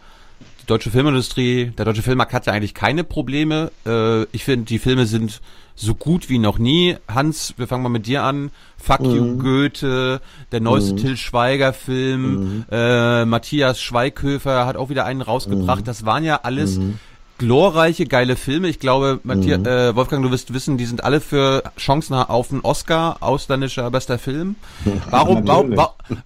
deutsche 0.70 0.92
Filmindustrie, 0.92 1.72
der 1.78 1.86
deutsche 1.86 2.02
Filmmarkt 2.02 2.34
hat 2.34 2.46
ja 2.46 2.54
eigentlich 2.54 2.74
keine 2.74 3.04
Probleme. 3.04 3.72
Äh, 3.86 4.24
ich 4.32 4.44
finde, 4.44 4.66
die 4.66 4.80
Filme 4.80 5.06
sind 5.06 5.42
so 5.76 5.96
gut 5.96 6.30
wie 6.30 6.40
noch 6.40 6.60
nie. 6.60 6.98
Hans, 7.08 7.54
wir 7.58 7.68
fangen 7.68 7.84
mal 7.84 7.90
mit 7.90 8.06
dir 8.06 8.24
an. 8.24 8.52
Fuck 8.78 9.02
mhm. 9.02 9.16
you 9.16 9.38
Goethe, 9.38 10.22
der 10.52 10.60
neueste 10.60 10.94
mhm. 10.94 10.98
Till 10.98 11.18
Schweiger 11.18 11.74
Film, 11.74 12.22
mhm. 12.22 12.66
äh, 12.72 13.26
Matthias 13.26 13.82
Schweighöfer 13.82 14.66
hat 14.66 14.78
auch 14.78 14.90
wieder 14.90 15.06
einen 15.06 15.22
rausgebracht. 15.22 15.82
Mhm. 15.82 15.86
Das 15.86 16.06
waren 16.06 16.24
ja 16.24 16.42
alles 16.44 16.78
mhm 16.78 17.00
glorreiche, 17.40 18.06
geile 18.06 18.36
Filme. 18.36 18.68
Ich 18.68 18.80
glaube, 18.80 19.20
Matthias, 19.24 19.60
mhm. 19.60 19.66
äh, 19.66 19.96
Wolfgang, 19.96 20.22
du 20.22 20.30
wirst 20.30 20.54
wissen, 20.54 20.78
die 20.78 20.86
sind 20.86 21.04
alle 21.04 21.20
für 21.20 21.64
Chancen 21.78 22.14
auf 22.14 22.52
einen 22.52 22.62
Oscar, 22.62 23.18
ausländischer 23.22 23.90
bester 23.90 24.20
Film. 24.20 24.56
Warum, 25.10 25.48
warum, 25.48 25.76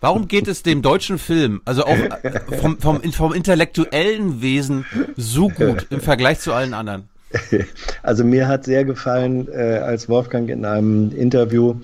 warum 0.02 0.27
geht 0.27 0.49
es 0.49 0.64
dem 0.64 0.81
deutschen 0.81 1.18
Film, 1.18 1.61
also 1.64 1.85
auch 1.85 1.95
äh, 1.95 2.41
vom, 2.60 2.77
vom, 2.80 3.02
vom 3.14 3.34
intellektuellen 3.34 4.41
Wesen 4.41 4.85
so 5.15 5.48
gut 5.48 5.88
im 5.90 6.02
Vergleich 6.02 6.40
zu 6.40 6.52
allen 6.52 6.73
anderen? 6.73 7.07
Also 8.03 8.23
mir 8.23 8.48
hat 8.48 8.65
sehr 8.65 8.85
gefallen, 8.85 9.48
äh, 9.52 9.77
als 9.77 10.10
Wolfgang 10.10 10.49
in 10.49 10.65
einem 10.65 11.11
Interview 11.15 11.76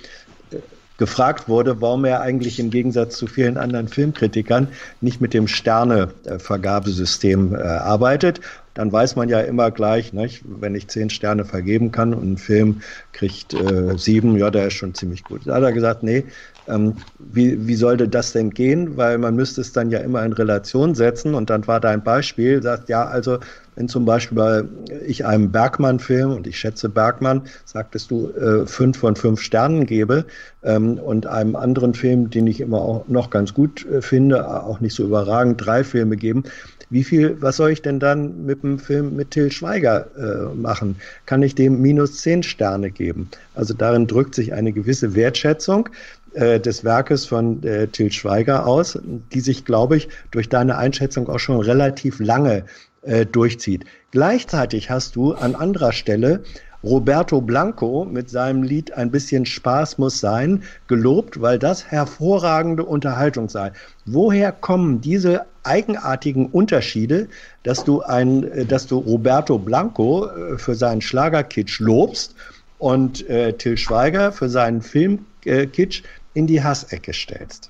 äh, 0.51 0.57
gefragt 0.97 1.47
wurde, 1.47 1.81
warum 1.81 2.05
er 2.05 2.21
eigentlich 2.21 2.59
im 2.59 2.69
Gegensatz 2.69 3.17
zu 3.17 3.25
vielen 3.25 3.57
anderen 3.57 3.87
Filmkritikern 3.87 4.67
nicht 5.01 5.21
mit 5.21 5.33
dem 5.33 5.47
Sternevergabesystem 5.47 7.55
äh, 7.55 7.61
arbeitet 7.61 8.41
dann 8.79 8.93
weiß 8.93 9.17
man 9.17 9.27
ja 9.27 9.41
immer 9.41 9.71
gleich, 9.71 10.13
nicht? 10.13 10.41
wenn 10.47 10.73
ich 10.73 10.87
zehn 10.87 11.09
Sterne 11.09 11.43
vergeben 11.43 11.91
kann 11.91 12.13
und 12.13 12.31
ein 12.31 12.37
Film 12.37 12.79
kriegt 13.11 13.53
äh, 13.53 13.97
sieben, 13.97 14.37
ja, 14.37 14.49
der 14.51 14.67
ist 14.67 14.75
schon 14.75 14.93
ziemlich 14.93 15.25
gut. 15.25 15.41
Da 15.43 15.55
hat 15.55 15.63
er 15.63 15.73
gesagt, 15.73 16.01
nee, 16.01 16.23
ähm, 16.65 16.93
wie, 17.17 17.67
wie 17.67 17.75
sollte 17.75 18.07
das 18.07 18.31
denn 18.31 18.51
gehen? 18.51 18.95
Weil 18.95 19.17
man 19.17 19.35
müsste 19.35 19.59
es 19.59 19.73
dann 19.73 19.91
ja 19.91 19.99
immer 19.99 20.23
in 20.23 20.31
Relation 20.31 20.95
setzen 20.95 21.33
und 21.33 21.49
dann 21.49 21.67
war 21.67 21.81
dein 21.81 22.05
Beispiel, 22.05 22.63
sagt, 22.63 22.87
ja, 22.87 23.05
also 23.05 23.39
wenn 23.75 23.89
zum 23.89 24.05
Beispiel 24.05 24.37
bei 24.37 24.63
ich 25.05 25.25
einem 25.25 25.51
Bergmann-Film 25.51 26.31
und 26.31 26.47
ich 26.47 26.57
schätze 26.57 26.87
Bergmann, 26.87 27.43
sagtest 27.65 28.11
du, 28.11 28.29
äh, 28.29 28.65
fünf 28.65 28.97
von 28.97 29.17
fünf 29.17 29.41
Sternen 29.41 29.85
gebe 29.87 30.25
ähm, 30.63 30.99
und 30.99 31.27
einem 31.27 31.57
anderen 31.57 31.93
Film, 31.93 32.29
den 32.29 32.47
ich 32.47 32.61
immer 32.61 32.79
auch 32.79 33.07
noch 33.09 33.29
ganz 33.29 33.53
gut 33.53 33.85
äh, 33.85 34.01
finde, 34.01 34.63
auch 34.63 34.79
nicht 34.79 34.95
so 34.95 35.03
überragend, 35.03 35.65
drei 35.65 35.83
Filme 35.83 36.15
geben, 36.15 36.43
wie 36.89 37.03
viel, 37.03 37.37
was 37.41 37.57
soll 37.57 37.71
ich 37.71 37.81
denn 37.81 37.99
dann 37.99 38.45
mit 38.45 38.63
dem 38.63 38.79
Film 38.79 39.15
mit 39.15 39.31
Till 39.31 39.51
Schweiger 39.51 40.07
äh, 40.17 40.55
machen? 40.55 40.95
Kann 41.25 41.43
ich 41.43 41.55
dem 41.55 41.81
minus 41.81 42.17
zehn 42.17 42.43
Sterne 42.43 42.89
geben? 42.89 43.29
Also 43.55 43.73
darin 43.73 44.07
drückt 44.07 44.35
sich 44.35 44.53
eine 44.53 44.71
gewisse 44.71 45.15
Wertschätzung 45.15 45.89
äh, 46.33 46.59
des 46.59 46.83
Werkes 46.83 47.25
von 47.25 47.63
äh, 47.63 47.87
Till 47.87 48.11
Schweiger 48.11 48.65
aus, 48.65 48.97
die 49.33 49.39
sich, 49.39 49.65
glaube 49.65 49.97
ich, 49.97 50.09
durch 50.31 50.49
deine 50.49 50.77
Einschätzung 50.77 51.29
auch 51.29 51.39
schon 51.39 51.59
relativ 51.59 52.19
lange 52.19 52.65
äh, 53.03 53.25
durchzieht. 53.25 53.85
Gleichzeitig 54.11 54.89
hast 54.89 55.15
du 55.15 55.33
an 55.33 55.55
anderer 55.55 55.91
Stelle 55.91 56.43
Roberto 56.83 57.41
Blanco 57.41 58.05
mit 58.05 58.29
seinem 58.29 58.63
Lied 58.63 58.93
Ein 58.93 59.11
bisschen 59.11 59.45
Spaß 59.45 59.97
muss 59.97 60.21
sein 60.21 60.63
gelobt, 60.87 61.41
weil 61.41 61.59
das 61.59 61.85
hervorragende 61.91 62.85
Unterhaltung 62.85 63.49
sei. 63.49 63.73
Woher 64.05 64.53
kommen 64.53 65.01
diese 65.01 65.45
eigenartigen 65.63 66.47
Unterschiede, 66.47 67.27
dass 67.63 67.83
du 67.83 68.01
ein, 68.01 68.43
äh, 68.43 68.65
dass 68.65 68.87
du 68.87 68.97
Roberto 68.99 69.57
Blanco 69.57 70.27
äh, 70.27 70.57
für 70.57 70.75
seinen 70.75 71.01
Schlagerkitsch 71.01 71.79
lobst 71.79 72.35
und 72.77 73.27
äh, 73.29 73.53
Till 73.53 73.77
Schweiger 73.77 74.31
für 74.31 74.49
seinen 74.49 74.81
Filmkitsch 74.81 76.03
in 76.33 76.47
die 76.47 76.63
Hassecke 76.63 77.13
stellst? 77.13 77.69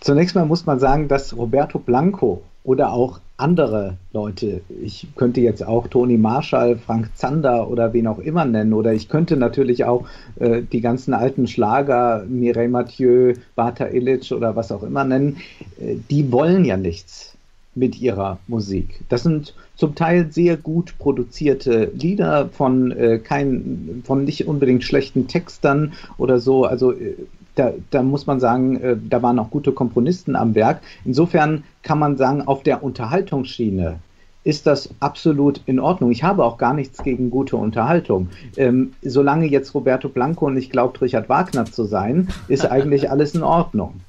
Zunächst 0.00 0.34
mal 0.34 0.46
muss 0.46 0.66
man 0.66 0.78
sagen, 0.78 1.08
dass 1.08 1.36
Roberto 1.36 1.78
Blanco 1.78 2.42
oder 2.64 2.92
auch 2.92 3.20
andere 3.40 3.96
Leute. 4.12 4.60
Ich 4.82 5.08
könnte 5.16 5.40
jetzt 5.40 5.66
auch 5.66 5.88
Toni 5.88 6.16
Marshall, 6.18 6.76
Frank 6.76 7.10
Zander 7.14 7.68
oder 7.68 7.92
wen 7.92 8.06
auch 8.06 8.18
immer 8.18 8.44
nennen. 8.44 8.72
Oder 8.72 8.92
ich 8.92 9.08
könnte 9.08 9.36
natürlich 9.36 9.84
auch 9.84 10.06
äh, 10.38 10.62
die 10.62 10.80
ganzen 10.80 11.14
alten 11.14 11.46
Schlager, 11.46 12.24
Mireille 12.28 12.68
Mathieu, 12.68 13.34
Bata 13.54 13.86
Illich 13.86 14.32
oder 14.32 14.56
was 14.56 14.72
auch 14.72 14.82
immer 14.82 15.04
nennen. 15.04 15.38
Äh, 15.80 15.96
die 16.10 16.30
wollen 16.30 16.64
ja 16.64 16.76
nichts 16.76 17.36
mit 17.74 18.00
ihrer 18.00 18.38
Musik. 18.48 19.00
Das 19.08 19.22
sind 19.22 19.54
zum 19.76 19.94
Teil 19.94 20.30
sehr 20.30 20.56
gut 20.56 20.98
produzierte 20.98 21.90
Lieder 21.94 22.48
von 22.50 22.90
äh, 22.90 23.18
kein, 23.18 24.02
von 24.04 24.24
nicht 24.24 24.46
unbedingt 24.46 24.84
schlechten 24.84 25.28
Textern 25.28 25.92
oder 26.18 26.40
so. 26.40 26.64
Also 26.64 26.92
äh, 26.92 27.14
da, 27.60 27.74
da 27.90 28.02
muss 28.02 28.26
man 28.26 28.40
sagen, 28.40 28.80
äh, 28.80 28.96
da 29.08 29.22
waren 29.22 29.38
auch 29.38 29.50
gute 29.50 29.72
Komponisten 29.72 30.34
am 30.34 30.54
Werk. 30.54 30.80
Insofern 31.04 31.64
kann 31.82 31.98
man 31.98 32.16
sagen, 32.16 32.42
auf 32.42 32.62
der 32.62 32.82
Unterhaltungsschiene 32.82 33.98
ist 34.42 34.66
das 34.66 34.88
absolut 35.00 35.60
in 35.66 35.78
Ordnung. 35.78 36.10
Ich 36.10 36.24
habe 36.24 36.44
auch 36.44 36.56
gar 36.56 36.72
nichts 36.72 37.02
gegen 37.02 37.28
gute 37.28 37.58
Unterhaltung. 37.58 38.28
Ähm, 38.56 38.94
solange 39.02 39.46
jetzt 39.46 39.74
Roberto 39.74 40.08
Blanco 40.08 40.48
nicht 40.48 40.72
glaubt, 40.72 41.02
Richard 41.02 41.28
Wagner 41.28 41.66
zu 41.66 41.84
sein, 41.84 42.28
ist 42.48 42.64
eigentlich 42.70 43.10
alles 43.10 43.34
in 43.34 43.42
Ordnung. 43.42 44.00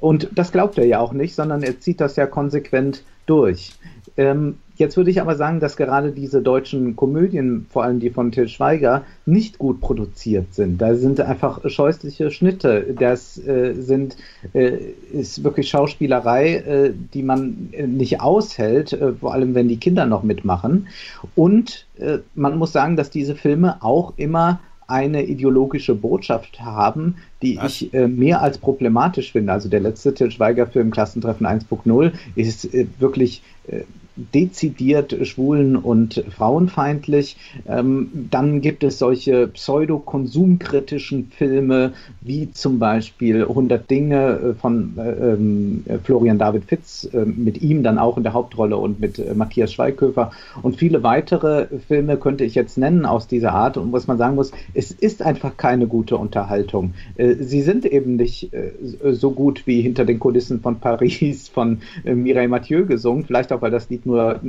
Und 0.00 0.30
das 0.34 0.50
glaubt 0.50 0.78
er 0.78 0.86
ja 0.86 1.00
auch 1.00 1.12
nicht, 1.12 1.34
sondern 1.34 1.62
er 1.62 1.78
zieht 1.80 2.00
das 2.00 2.16
ja 2.16 2.26
konsequent 2.26 3.02
durch. 3.26 3.74
Ähm, 4.16 4.56
Jetzt 4.76 4.96
würde 4.96 5.10
ich 5.10 5.20
aber 5.20 5.36
sagen, 5.36 5.60
dass 5.60 5.76
gerade 5.76 6.10
diese 6.10 6.42
deutschen 6.42 6.96
Komödien, 6.96 7.66
vor 7.70 7.84
allem 7.84 8.00
die 8.00 8.10
von 8.10 8.32
Till 8.32 8.48
Schweiger, 8.48 9.04
nicht 9.24 9.58
gut 9.58 9.80
produziert 9.80 10.52
sind. 10.52 10.82
Da 10.82 10.94
sind 10.96 11.20
einfach 11.20 11.60
scheußliche 11.64 12.30
Schnitte. 12.30 12.94
Das 12.98 13.38
äh, 13.38 13.74
sind, 13.74 14.16
äh, 14.52 14.78
ist 15.12 15.44
wirklich 15.44 15.68
Schauspielerei, 15.68 16.56
äh, 16.56 16.92
die 17.14 17.22
man 17.22 17.68
nicht 17.86 18.20
aushält, 18.20 18.92
äh, 18.92 19.12
vor 19.12 19.32
allem 19.32 19.54
wenn 19.54 19.68
die 19.68 19.78
Kinder 19.78 20.06
noch 20.06 20.24
mitmachen. 20.24 20.88
Und 21.36 21.86
äh, 21.98 22.18
man 22.34 22.58
muss 22.58 22.72
sagen, 22.72 22.96
dass 22.96 23.10
diese 23.10 23.36
Filme 23.36 23.82
auch 23.82 24.14
immer 24.16 24.60
eine 24.86 25.22
ideologische 25.24 25.94
Botschaft 25.94 26.60
haben, 26.60 27.16
die 27.42 27.56
Was? 27.56 27.80
ich 27.80 27.94
äh, 27.94 28.06
mehr 28.06 28.42
als 28.42 28.58
problematisch 28.58 29.32
finde. 29.32 29.52
Also 29.52 29.68
der 29.68 29.80
letzte 29.80 30.14
Till 30.14 30.30
Schweiger-Film 30.30 30.90
Klassentreffen 30.90 31.46
1.0 31.46 32.12
ist 32.34 32.72
äh, 32.74 32.86
wirklich 32.98 33.42
äh, 33.68 33.82
dezidiert 34.16 35.16
schwulen- 35.26 35.76
und 35.76 36.24
frauenfeindlich. 36.30 37.36
Ähm, 37.66 38.28
dann 38.30 38.60
gibt 38.60 38.84
es 38.84 38.98
solche 38.98 39.48
pseudo-konsumkritischen 39.48 41.32
Filme, 41.36 41.92
wie 42.20 42.50
zum 42.52 42.78
Beispiel 42.78 43.42
100 43.42 43.90
Dinge 43.90 44.38
äh, 44.38 44.54
von 44.54 44.94
äh, 44.98 45.10
ähm, 45.10 45.84
Florian 46.04 46.38
David 46.38 46.64
Fitz, 46.64 47.08
äh, 47.12 47.24
mit 47.24 47.62
ihm 47.62 47.82
dann 47.82 47.98
auch 47.98 48.16
in 48.16 48.22
der 48.22 48.34
Hauptrolle 48.34 48.76
und 48.76 49.00
mit 49.00 49.18
äh, 49.18 49.34
Matthias 49.34 49.72
Schweighöfer 49.72 50.30
und 50.62 50.76
viele 50.76 51.02
weitere 51.02 51.66
Filme 51.88 52.16
könnte 52.16 52.44
ich 52.44 52.54
jetzt 52.54 52.78
nennen 52.78 53.06
aus 53.06 53.26
dieser 53.26 53.52
Art 53.52 53.76
und 53.76 53.92
was 53.92 54.06
man 54.06 54.18
sagen 54.18 54.36
muss, 54.36 54.52
es 54.74 54.92
ist 54.92 55.22
einfach 55.22 55.56
keine 55.56 55.86
gute 55.86 56.16
Unterhaltung. 56.16 56.94
Äh, 57.16 57.34
sie 57.40 57.62
sind 57.62 57.84
eben 57.84 58.16
nicht 58.16 58.52
äh, 58.52 58.72
so 59.12 59.32
gut 59.32 59.66
wie 59.66 59.82
hinter 59.82 60.04
den 60.04 60.20
Kulissen 60.20 60.60
von 60.60 60.78
Paris 60.78 61.48
von 61.48 61.80
Mireille 62.04 62.48
Mathieu 62.48 62.86
gesungen, 62.86 63.24
vielleicht 63.24 63.52
auch, 63.52 63.62
weil 63.62 63.70
das 63.70 63.88
Lied 63.90 64.03
nur 64.06 64.40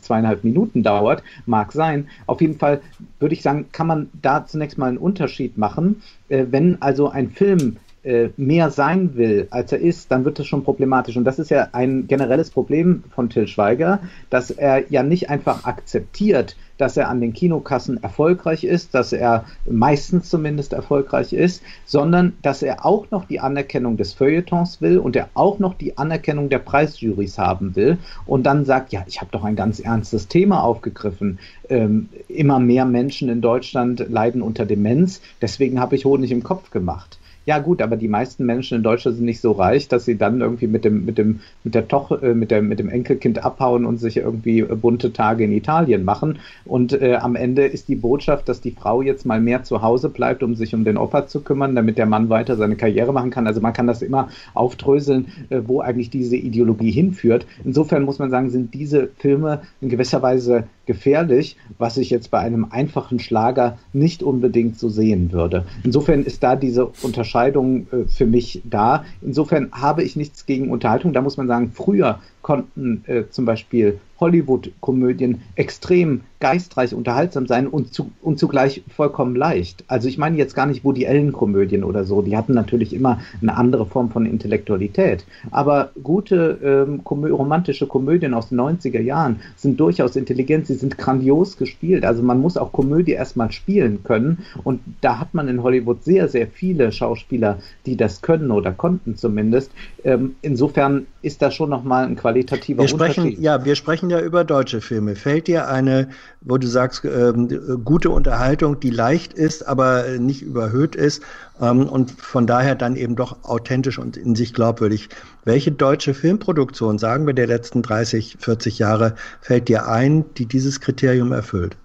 zweieinhalb 0.00 0.44
Minuten 0.44 0.82
dauert, 0.82 1.22
mag 1.46 1.72
sein. 1.72 2.08
Auf 2.26 2.40
jeden 2.40 2.58
Fall 2.58 2.80
würde 3.18 3.34
ich 3.34 3.42
sagen, 3.42 3.66
kann 3.72 3.86
man 3.86 4.10
da 4.20 4.46
zunächst 4.46 4.78
mal 4.78 4.88
einen 4.88 4.98
Unterschied 4.98 5.58
machen. 5.58 6.02
wenn 6.28 6.80
also 6.82 7.08
ein 7.08 7.30
Film 7.30 7.76
äh, 8.06 8.30
mehr 8.36 8.70
sein 8.70 9.16
will, 9.16 9.48
als 9.50 9.72
er 9.72 9.80
ist, 9.80 10.12
dann 10.12 10.24
wird 10.24 10.38
das 10.38 10.46
schon 10.46 10.62
problematisch. 10.62 11.16
Und 11.16 11.24
das 11.24 11.40
ist 11.40 11.50
ja 11.50 11.68
ein 11.72 12.06
generelles 12.06 12.50
Problem 12.50 13.02
von 13.12 13.28
Till 13.28 13.48
Schweiger, 13.48 13.98
dass 14.30 14.52
er 14.52 14.90
ja 14.90 15.02
nicht 15.02 15.28
einfach 15.28 15.64
akzeptiert, 15.64 16.56
dass 16.78 16.96
er 16.96 17.08
an 17.08 17.20
den 17.20 17.32
Kinokassen 17.32 18.00
erfolgreich 18.00 18.62
ist, 18.62 18.94
dass 18.94 19.12
er 19.12 19.44
meistens 19.68 20.30
zumindest 20.30 20.72
erfolgreich 20.72 21.32
ist, 21.32 21.62
sondern 21.84 22.34
dass 22.42 22.62
er 22.62 22.86
auch 22.86 23.10
noch 23.10 23.24
die 23.24 23.40
Anerkennung 23.40 23.96
des 23.96 24.12
Feuilletons 24.12 24.80
will 24.80 24.98
und 24.98 25.16
er 25.16 25.28
auch 25.34 25.58
noch 25.58 25.74
die 25.74 25.98
Anerkennung 25.98 26.48
der 26.48 26.60
Preisjurys 26.60 27.38
haben 27.38 27.74
will 27.74 27.98
und 28.24 28.44
dann 28.44 28.64
sagt, 28.64 28.92
ja, 28.92 29.04
ich 29.08 29.20
habe 29.20 29.32
doch 29.32 29.42
ein 29.42 29.56
ganz 29.56 29.80
ernstes 29.80 30.28
Thema 30.28 30.62
aufgegriffen. 30.62 31.40
Ähm, 31.68 32.08
immer 32.28 32.60
mehr 32.60 32.84
Menschen 32.84 33.28
in 33.28 33.40
Deutschland 33.40 34.06
leiden 34.08 34.42
unter 34.42 34.64
Demenz, 34.64 35.20
deswegen 35.42 35.80
habe 35.80 35.96
ich 35.96 36.04
Honig 36.04 36.30
im 36.30 36.44
Kopf 36.44 36.70
gemacht. 36.70 37.18
Ja 37.46 37.60
gut, 37.60 37.80
aber 37.80 37.96
die 37.96 38.08
meisten 38.08 38.44
Menschen 38.44 38.76
in 38.76 38.82
Deutschland 38.82 39.18
sind 39.18 39.24
nicht 39.24 39.40
so 39.40 39.52
reich, 39.52 39.86
dass 39.86 40.04
sie 40.04 40.18
dann 40.18 40.40
irgendwie 40.40 40.66
mit 40.66 40.84
dem 40.84 41.04
mit 41.04 41.16
dem 41.16 41.38
mit 41.62 41.76
der 41.76 41.86
Toch 41.86 42.10
äh, 42.20 42.34
mit 42.34 42.50
der 42.50 42.60
mit 42.60 42.80
dem 42.80 42.88
Enkelkind 42.88 43.44
abhauen 43.44 43.84
und 43.84 43.98
sich 43.98 44.16
irgendwie 44.16 44.60
äh, 44.60 44.74
bunte 44.74 45.12
Tage 45.12 45.44
in 45.44 45.52
Italien 45.52 46.04
machen. 46.04 46.40
Und 46.64 47.00
äh, 47.00 47.14
am 47.14 47.36
Ende 47.36 47.64
ist 47.64 47.86
die 47.86 47.94
Botschaft, 47.94 48.48
dass 48.48 48.60
die 48.60 48.72
Frau 48.72 49.00
jetzt 49.00 49.26
mal 49.26 49.40
mehr 49.40 49.62
zu 49.62 49.80
Hause 49.80 50.08
bleibt, 50.08 50.42
um 50.42 50.56
sich 50.56 50.74
um 50.74 50.82
den 50.82 50.96
Opa 50.96 51.28
zu 51.28 51.40
kümmern, 51.40 51.76
damit 51.76 51.98
der 51.98 52.06
Mann 52.06 52.30
weiter 52.30 52.56
seine 52.56 52.74
Karriere 52.74 53.12
machen 53.12 53.30
kann. 53.30 53.46
Also 53.46 53.60
man 53.60 53.72
kann 53.72 53.86
das 53.86 54.02
immer 54.02 54.28
aufdröseln, 54.54 55.26
äh, 55.48 55.60
wo 55.64 55.80
eigentlich 55.80 56.10
diese 56.10 56.34
Ideologie 56.34 56.90
hinführt. 56.90 57.46
Insofern 57.64 58.02
muss 58.02 58.18
man 58.18 58.30
sagen, 58.30 58.50
sind 58.50 58.74
diese 58.74 59.08
Filme 59.18 59.60
in 59.80 59.88
gewisser 59.88 60.20
Weise 60.20 60.64
gefährlich, 60.86 61.56
was 61.78 61.96
ich 61.98 62.10
jetzt 62.10 62.30
bei 62.30 62.38
einem 62.38 62.66
einfachen 62.70 63.18
Schlager 63.18 63.78
nicht 63.92 64.22
unbedingt 64.22 64.78
so 64.78 64.88
sehen 64.88 65.32
würde. 65.32 65.66
Insofern 65.82 66.22
ist 66.22 66.42
da 66.42 66.56
diese 66.56 66.86
Unterscheidung 67.02 67.88
äh, 67.92 68.08
für 68.08 68.26
mich 68.26 68.62
da. 68.64 69.04
Insofern 69.20 69.70
habe 69.72 70.02
ich 70.02 70.16
nichts 70.16 70.46
gegen 70.46 70.70
Unterhaltung. 70.70 71.12
Da 71.12 71.20
muss 71.20 71.36
man 71.36 71.48
sagen, 71.48 71.72
früher 71.74 72.20
konnten 72.46 73.02
äh, 73.08 73.24
zum 73.28 73.44
Beispiel 73.44 73.98
Hollywood-Komödien 74.20 75.42
extrem 75.56 76.20
geistreich 76.38 76.94
unterhaltsam 76.94 77.46
sein 77.46 77.66
und, 77.66 77.92
zu, 77.92 78.10
und 78.22 78.38
zugleich 78.38 78.84
vollkommen 78.94 79.34
leicht. 79.34 79.84
Also 79.88 80.06
ich 80.06 80.16
meine 80.16 80.36
jetzt 80.36 80.54
gar 80.54 80.66
nicht 80.66 80.84
Woody 80.84 81.08
Allen-Komödien 81.08 81.82
oder 81.82 82.04
so, 82.04 82.22
die 82.22 82.36
hatten 82.36 82.54
natürlich 82.54 82.94
immer 82.94 83.20
eine 83.42 83.56
andere 83.56 83.84
Form 83.84 84.10
von 84.10 84.26
Intellektualität. 84.26 85.26
Aber 85.50 85.90
gute 86.02 86.58
ähm, 86.62 87.02
komö 87.02 87.30
romantische 87.30 87.88
Komödien 87.88 88.32
aus 88.32 88.50
den 88.50 88.60
90er 88.60 89.00
Jahren 89.00 89.40
sind 89.56 89.80
durchaus 89.80 90.14
intelligent, 90.14 90.68
sie 90.68 90.74
sind 90.74 90.98
grandios 90.98 91.56
gespielt. 91.56 92.04
Also 92.04 92.22
man 92.22 92.40
muss 92.40 92.56
auch 92.56 92.70
Komödie 92.70 93.12
erstmal 93.12 93.50
spielen 93.50 94.04
können 94.04 94.44
und 94.62 94.80
da 95.00 95.18
hat 95.18 95.34
man 95.34 95.48
in 95.48 95.64
Hollywood 95.64 96.04
sehr, 96.04 96.28
sehr 96.28 96.46
viele 96.46 96.92
Schauspieler, 96.92 97.58
die 97.86 97.96
das 97.96 98.22
können 98.22 98.52
oder 98.52 98.70
konnten 98.72 99.16
zumindest. 99.16 99.72
Ähm, 100.04 100.36
insofern 100.42 101.06
ist 101.26 101.42
da 101.42 101.50
schon 101.50 101.68
nochmal 101.68 102.06
ein 102.06 102.14
qualitativer 102.14 102.82
wir 102.82 102.88
sprechen, 102.88 103.24
Unterschied. 103.24 103.42
Ja, 103.42 103.64
wir 103.64 103.74
sprechen 103.74 104.10
ja 104.10 104.20
über 104.20 104.44
deutsche 104.44 104.80
Filme. 104.80 105.16
Fällt 105.16 105.48
dir 105.48 105.68
eine, 105.68 106.08
wo 106.40 106.56
du 106.56 106.68
sagst, 106.68 107.04
ähm, 107.04 107.82
gute 107.84 108.10
Unterhaltung, 108.10 108.78
die 108.78 108.90
leicht 108.90 109.32
ist, 109.32 109.66
aber 109.66 110.18
nicht 110.18 110.42
überhöht 110.42 110.94
ist 110.94 111.22
ähm, 111.60 111.88
und 111.88 112.12
von 112.12 112.46
daher 112.46 112.76
dann 112.76 112.94
eben 112.94 113.16
doch 113.16 113.42
authentisch 113.42 113.98
und 113.98 114.16
in 114.16 114.36
sich 114.36 114.54
glaubwürdig. 114.54 115.08
Welche 115.44 115.72
deutsche 115.72 116.14
Filmproduktion, 116.14 116.98
sagen 116.98 117.26
wir 117.26 117.34
der 117.34 117.48
letzten 117.48 117.82
30, 117.82 118.36
40 118.38 118.78
Jahre, 118.78 119.16
fällt 119.40 119.68
dir 119.68 119.88
ein, 119.88 120.24
die 120.36 120.46
dieses 120.46 120.80
Kriterium 120.80 121.32
erfüllt? 121.32 121.76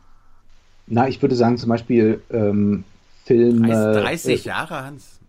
Na, 0.85 1.07
ich 1.07 1.19
würde 1.21 1.35
sagen 1.35 1.57
zum 1.57 1.69
Beispiel 1.69 2.21
ähm, 2.29 2.83
Filme. 3.25 3.67
30 3.67 4.45
Jahre, 4.45 4.85
Hans? 4.85 5.19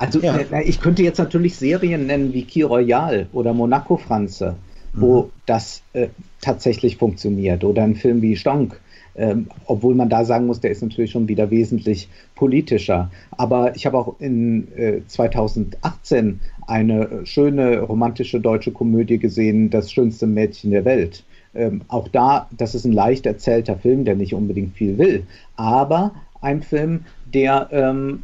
Also 0.00 0.18
ja. 0.20 0.38
äh, 0.38 0.62
ich 0.62 0.80
könnte 0.80 1.02
jetzt 1.02 1.18
natürlich 1.18 1.56
Serien 1.56 2.06
nennen 2.06 2.32
wie 2.32 2.44
Key 2.44 2.62
Royal 2.62 3.26
oder 3.34 3.52
Monaco 3.52 3.98
Franze, 3.98 4.56
wo 4.94 5.24
mhm. 5.24 5.30
das 5.44 5.82
äh, 5.92 6.08
tatsächlich 6.40 6.96
funktioniert. 6.96 7.62
Oder 7.64 7.82
ein 7.82 7.94
Film 7.94 8.22
wie 8.22 8.34
Stonk, 8.34 8.80
ähm, 9.14 9.48
obwohl 9.66 9.94
man 9.94 10.08
da 10.08 10.24
sagen 10.24 10.46
muss, 10.46 10.60
der 10.60 10.70
ist 10.70 10.82
natürlich 10.82 11.10
schon 11.10 11.28
wieder 11.28 11.50
wesentlich 11.50 12.08
politischer. 12.34 13.10
Aber 13.32 13.76
ich 13.76 13.84
habe 13.84 13.98
auch 13.98 14.18
in 14.20 14.68
äh, 14.74 15.02
2018 15.06 16.40
eine 16.66 17.26
schöne 17.26 17.80
romantische 17.80 18.40
deutsche 18.40 18.72
Komödie 18.72 19.18
gesehen, 19.18 19.68
Das 19.68 19.92
schönste 19.92 20.26
Mädchen 20.26 20.70
der 20.70 20.86
Welt. 20.86 21.24
Ähm, 21.54 21.82
auch 21.88 22.08
da, 22.08 22.48
das 22.56 22.74
ist 22.74 22.86
ein 22.86 22.92
leicht 22.92 23.26
erzählter 23.26 23.76
Film, 23.76 24.06
der 24.06 24.14
nicht 24.14 24.32
unbedingt 24.32 24.76
viel 24.76 24.96
will, 24.96 25.24
aber 25.56 26.14
ein 26.40 26.62
Film, 26.62 27.04
der 27.34 27.68
ähm, 27.72 28.22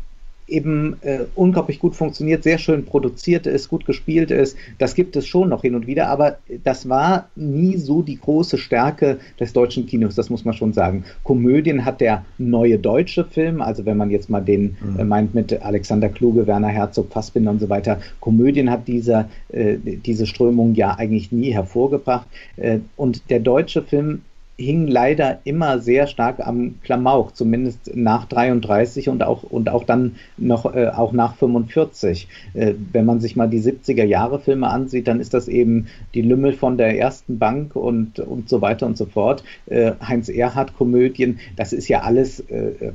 eben 0.48 0.96
äh, 1.02 1.20
unglaublich 1.34 1.78
gut 1.78 1.96
funktioniert, 1.96 2.42
sehr 2.42 2.58
schön 2.58 2.84
produziert 2.84 3.46
ist, 3.46 3.68
gut 3.68 3.84
gespielt 3.84 4.30
ist. 4.30 4.56
Das 4.78 4.94
gibt 4.94 5.16
es 5.16 5.26
schon 5.26 5.48
noch 5.48 5.62
hin 5.62 5.74
und 5.74 5.86
wieder, 5.86 6.08
aber 6.08 6.38
das 6.62 6.88
war 6.88 7.28
nie 7.34 7.76
so 7.76 8.02
die 8.02 8.18
große 8.18 8.58
Stärke 8.58 9.18
des 9.40 9.52
deutschen 9.52 9.86
Kinos, 9.86 10.14
das 10.14 10.30
muss 10.30 10.44
man 10.44 10.54
schon 10.54 10.72
sagen. 10.72 11.04
Komödien 11.24 11.84
hat 11.84 12.00
der 12.00 12.24
neue 12.38 12.78
deutsche 12.78 13.24
Film, 13.24 13.60
also 13.60 13.84
wenn 13.86 13.96
man 13.96 14.10
jetzt 14.10 14.30
mal 14.30 14.40
den 14.40 14.76
mhm. 14.80 15.00
äh, 15.00 15.04
meint 15.04 15.34
mit 15.34 15.62
Alexander 15.62 16.08
Kluge, 16.08 16.46
Werner 16.46 16.68
Herzog, 16.68 17.12
Fassbinder 17.12 17.50
und 17.50 17.60
so 17.60 17.68
weiter, 17.68 17.98
Komödien 18.20 18.70
hat 18.70 18.86
dieser, 18.86 19.28
äh, 19.48 19.76
diese 19.76 20.26
Strömung 20.26 20.74
ja 20.74 20.94
eigentlich 20.96 21.32
nie 21.32 21.52
hervorgebracht. 21.52 22.26
Äh, 22.56 22.78
und 22.96 23.30
der 23.30 23.40
deutsche 23.40 23.82
Film 23.82 24.22
hing 24.58 24.86
leider 24.86 25.40
immer 25.44 25.80
sehr 25.80 26.06
stark 26.06 26.40
am 26.40 26.76
Klamauk, 26.82 27.36
zumindest 27.36 27.94
nach 27.94 28.24
33 28.26 29.08
und 29.08 29.22
auch, 29.22 29.42
und 29.42 29.68
auch 29.68 29.84
dann 29.84 30.16
noch 30.38 30.74
äh, 30.74 30.88
auch 30.88 31.12
nach 31.12 31.36
45. 31.36 32.28
Äh, 32.54 32.74
wenn 32.92 33.04
man 33.04 33.20
sich 33.20 33.36
mal 33.36 33.48
die 33.48 33.60
70er 33.60 34.04
Jahre 34.04 34.40
Filme 34.40 34.68
ansieht, 34.68 35.08
dann 35.08 35.20
ist 35.20 35.34
das 35.34 35.48
eben 35.48 35.88
die 36.14 36.22
Lümmel 36.22 36.54
von 36.54 36.78
der 36.78 36.98
ersten 36.98 37.38
Bank 37.38 37.76
und, 37.76 38.18
und 38.18 38.48
so 38.48 38.62
weiter 38.62 38.86
und 38.86 38.96
so 38.96 39.04
fort. 39.04 39.44
Äh, 39.66 39.92
Heinz 40.00 40.28
Erhardt 40.28 40.76
Komödien, 40.76 41.38
das 41.56 41.72
ist 41.72 41.88
ja 41.88 42.00
alles 42.00 42.40
äh, 42.40 42.92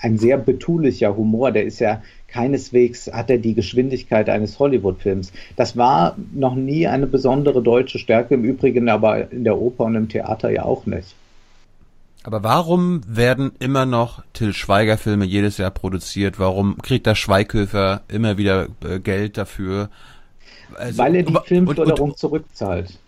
ein 0.00 0.18
sehr 0.18 0.38
betulicher 0.38 1.16
Humor, 1.16 1.52
der 1.52 1.64
ist 1.64 1.78
ja 1.78 2.02
keineswegs 2.28 3.10
hat 3.12 3.30
er 3.30 3.38
die 3.38 3.54
Geschwindigkeit 3.54 4.28
eines 4.28 4.58
Hollywood-Films. 4.58 5.32
Das 5.56 5.76
war 5.76 6.16
noch 6.32 6.54
nie 6.54 6.86
eine 6.86 7.06
besondere 7.06 7.62
deutsche 7.62 7.98
Stärke, 7.98 8.34
im 8.34 8.44
Übrigen 8.44 8.88
aber 8.88 9.32
in 9.32 9.44
der 9.44 9.58
Oper 9.58 9.84
und 9.84 9.94
im 9.94 10.08
Theater 10.08 10.50
ja 10.50 10.64
auch 10.64 10.86
nicht. 10.86 11.14
Aber 12.24 12.42
warum 12.42 13.00
werden 13.06 13.52
immer 13.58 13.86
noch 13.86 14.22
Till 14.34 14.52
Schweiger 14.52 14.98
Filme 14.98 15.24
jedes 15.24 15.56
Jahr 15.56 15.70
produziert? 15.70 16.38
Warum 16.38 16.76
kriegt 16.78 17.06
der 17.06 17.14
Schweighöfer 17.14 18.02
immer 18.08 18.36
wieder 18.36 18.68
äh, 18.84 18.98
Geld 18.98 19.38
dafür? 19.38 19.88
Also, 20.74 20.98
Weil 20.98 21.14
er 21.14 21.22
die 21.22 21.36
Filmförderung 21.46 21.90
und, 21.92 22.10
und, 22.10 22.18
zurückzahlt. 22.18 22.98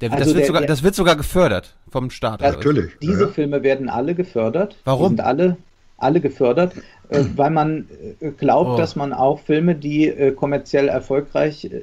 Der, 0.00 0.12
also 0.12 0.24
das, 0.24 0.28
wird 0.28 0.38
der, 0.38 0.46
sogar, 0.46 0.60
der, 0.62 0.68
das 0.68 0.82
wird 0.82 0.94
sogar 0.94 1.16
gefördert 1.16 1.74
vom 1.90 2.10
Staat. 2.10 2.40
Ja, 2.40 2.52
natürlich. 2.52 2.92
Diese 3.02 3.22
ja. 3.22 3.28
Filme 3.28 3.62
werden 3.62 3.88
alle 3.88 4.14
gefördert. 4.14 4.76
Warum? 4.84 5.02
Die 5.02 5.08
sind 5.08 5.20
alle 5.20 5.56
alle 6.00 6.20
gefördert, 6.20 6.72
äh, 7.08 7.24
weil 7.36 7.50
man 7.50 7.86
äh, 8.20 8.30
glaubt, 8.30 8.70
oh. 8.70 8.76
dass 8.76 8.96
man 8.96 9.12
auch 9.12 9.40
Filme, 9.40 9.74
die 9.74 10.08
äh, 10.08 10.32
kommerziell 10.32 10.88
erfolgreich 10.88 11.66
äh, 11.66 11.82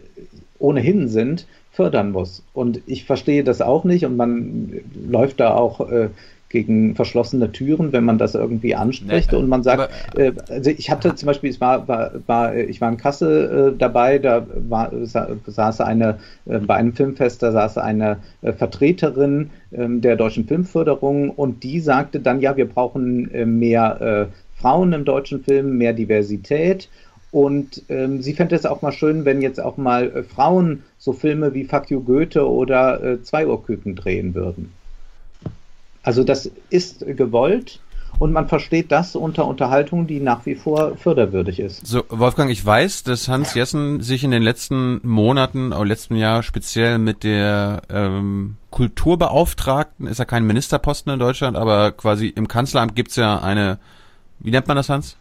ohnehin 0.59 1.07
sind, 1.07 1.45
fördern 1.71 2.11
muss. 2.11 2.43
Und 2.53 2.81
ich 2.87 3.05
verstehe 3.05 3.43
das 3.43 3.61
auch 3.61 3.83
nicht 3.83 4.05
und 4.05 4.17
man 4.17 4.81
läuft 5.07 5.39
da 5.39 5.53
auch 5.53 5.79
äh, 5.91 6.09
gegen 6.57 6.95
verschlossene 6.95 7.51
Türen, 7.51 7.93
wenn 7.93 8.03
man 8.03 8.17
das 8.17 8.33
irgendwie 8.33 8.73
anspricht 8.73 9.31
nee, 9.31 9.37
und 9.37 9.47
man 9.47 9.61
sagt, 9.61 9.91
aber, 10.11 10.19
äh, 10.19 10.31
also 10.49 10.71
ich 10.71 10.89
hatte 10.89 11.13
zum 11.13 11.27
Beispiel, 11.27 11.51
es 11.51 11.61
war, 11.61 11.87
war, 11.87 12.11
war 12.25 12.55
ich 12.55 12.81
war 12.81 12.89
in 12.89 12.97
Kassel 12.97 13.73
äh, 13.75 13.77
dabei, 13.77 14.17
da 14.17 14.47
war, 14.67 14.91
saß 15.03 15.81
eine, 15.81 16.17
äh, 16.47 16.57
bei 16.57 16.73
einem 16.75 16.93
Filmfest, 16.93 17.43
da 17.43 17.51
saß 17.51 17.77
eine 17.77 18.17
äh, 18.41 18.53
Vertreterin 18.53 19.51
ähm, 19.71 20.01
der 20.01 20.15
deutschen 20.15 20.47
Filmförderung 20.47 21.29
und 21.29 21.63
die 21.63 21.79
sagte 21.79 22.19
dann, 22.19 22.41
ja, 22.41 22.57
wir 22.57 22.67
brauchen 22.67 23.31
äh, 23.31 23.45
mehr 23.45 24.01
äh, 24.01 24.59
Frauen 24.59 24.93
im 24.93 25.05
deutschen 25.05 25.43
Film, 25.43 25.77
mehr 25.77 25.93
Diversität 25.93 26.89
Und 27.29 27.83
ähm, 27.89 28.23
sie 28.23 28.33
fände 28.33 28.55
es 28.55 28.65
auch 28.65 28.81
mal 28.81 28.93
schön, 28.93 29.25
wenn 29.25 29.43
jetzt 29.43 29.59
auch 29.59 29.77
mal 29.77 30.09
äh, 30.09 30.23
Frauen 30.23 30.83
so 30.97 31.13
Filme 31.13 31.53
wie 31.53 31.65
Fuck 31.65 31.91
You 31.91 32.01
Goethe 32.01 32.49
oder 32.49 33.03
äh, 33.03 33.21
Zwei 33.21 33.45
Uhr 33.45 33.63
Küken 33.63 33.95
drehen 33.95 34.33
würden. 34.33 34.76
Also 36.07 36.23
das 36.23 36.49
ist 36.69 37.05
gewollt 37.05 37.81
und 38.17 38.31
man 38.31 38.47
versteht 38.47 38.93
das 38.93 39.17
unter 39.17 39.45
Unterhaltung, 39.45 40.07
die 40.07 40.21
nach 40.21 40.45
wie 40.45 40.55
vor 40.55 40.95
förderwürdig 40.95 41.59
ist. 41.59 41.85
So, 41.85 42.01
Wolfgang, 42.07 42.49
ich 42.49 42.65
weiß, 42.65 43.03
dass 43.03 43.27
Hans 43.27 43.55
Jessen 43.55 43.99
sich 43.99 44.23
in 44.23 44.31
den 44.31 44.41
letzten 44.41 45.05
Monaten, 45.05 45.73
auch 45.73 45.83
letzten 45.83 46.15
Jahr 46.15 46.43
speziell 46.43 46.97
mit 46.97 47.25
der 47.25 47.81
ähm, 47.89 48.55
Kulturbeauftragten, 48.71 50.07
ist 50.07 50.19
ja 50.19 50.23
kein 50.23 50.47
Ministerposten 50.47 51.11
in 51.11 51.19
Deutschland, 51.19 51.57
aber 51.57 51.91
quasi 51.91 52.27
im 52.27 52.47
Kanzleramt 52.47 52.95
gibt's 52.95 53.17
ja 53.17 53.39
eine, 53.39 53.77
wie 54.39 54.51
nennt 54.51 54.69
man 54.69 54.77
das, 54.77 54.87
Hans? 54.87 55.17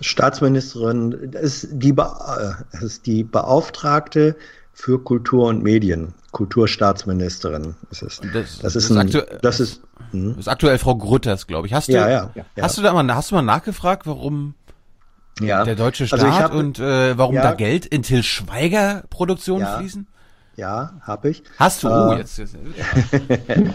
Staatsministerin 0.00 1.12
ist 1.32 1.68
die, 1.70 1.92
Be 1.92 2.10
äh, 2.80 2.82
ist 2.82 3.04
die 3.04 3.24
Beauftragte 3.24 4.36
für 4.74 5.02
Kultur 5.02 5.46
und 5.46 5.62
Medien. 5.62 6.14
Kulturstaatsministerin 6.32 7.76
ist 7.90 8.02
es. 8.02 8.20
Das, 8.32 8.58
das 8.58 8.76
ist, 8.76 8.90
ein, 8.90 9.10
das 9.40 9.60
ist, 9.60 9.80
hm? 10.10 10.30
das 10.30 10.38
ist 10.40 10.48
aktuell 10.48 10.78
Frau 10.78 10.96
Grütters, 10.96 11.46
glaube 11.46 11.68
ich. 11.68 11.72
Hast 11.72 11.88
du, 11.88 11.92
ja, 11.92 12.08
ja, 12.08 12.30
ja, 12.34 12.44
hast 12.60 12.76
du 12.76 12.82
da 12.82 12.92
mal, 12.92 13.14
hast 13.14 13.30
du 13.30 13.36
mal 13.36 13.42
nachgefragt, 13.42 14.06
warum 14.06 14.54
der 15.40 15.76
deutsche 15.76 16.06
Staat 16.06 16.20
also 16.20 16.34
hab, 16.34 16.54
und 16.54 16.78
äh, 16.78 17.16
warum 17.16 17.36
da 17.36 17.54
Geld 17.54 17.86
in 17.86 18.02
Till 18.02 18.22
Schweiger 18.22 19.04
Produktionen 19.10 19.66
fließen? 19.78 20.08
Ja, 20.56 20.92
habe 21.00 21.30
ich. 21.30 21.42
Hast 21.58 21.82
du? 21.82 21.88
Äh, 21.88 21.90
Oh, 21.90 22.12
jetzt, 22.14 22.38
jetzt. 22.38 22.56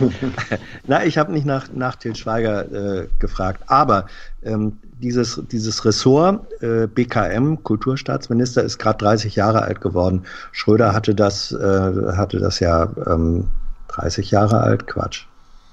Na, 0.87 1.03
ich 1.03 1.17
habe 1.17 1.33
nicht 1.33 1.45
nach, 1.45 1.67
nach 1.73 1.95
Til 1.95 2.15
Schweiger 2.15 2.71
äh, 2.71 3.07
gefragt, 3.19 3.63
aber 3.67 4.05
ähm, 4.43 4.77
dieses, 5.01 5.41
dieses 5.51 5.83
Ressort 5.83 6.45
äh, 6.61 6.87
BKM, 6.87 7.63
Kulturstaatsminister, 7.63 8.63
ist 8.63 8.79
gerade 8.79 8.97
30 8.99 9.35
Jahre 9.35 9.63
alt 9.63 9.81
geworden. 9.81 10.23
Schröder 10.51 10.93
hatte 10.93 11.15
das, 11.15 11.51
äh, 11.51 12.13
hatte 12.15 12.39
das 12.39 12.59
ja 12.59 12.89
ähm, 13.07 13.47
30 13.89 14.31
Jahre 14.31 14.61
alt, 14.61 14.87
Quatsch. 14.87 15.25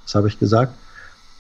Was 0.04 0.14
habe 0.14 0.28
ich 0.28 0.38
gesagt? 0.38 0.72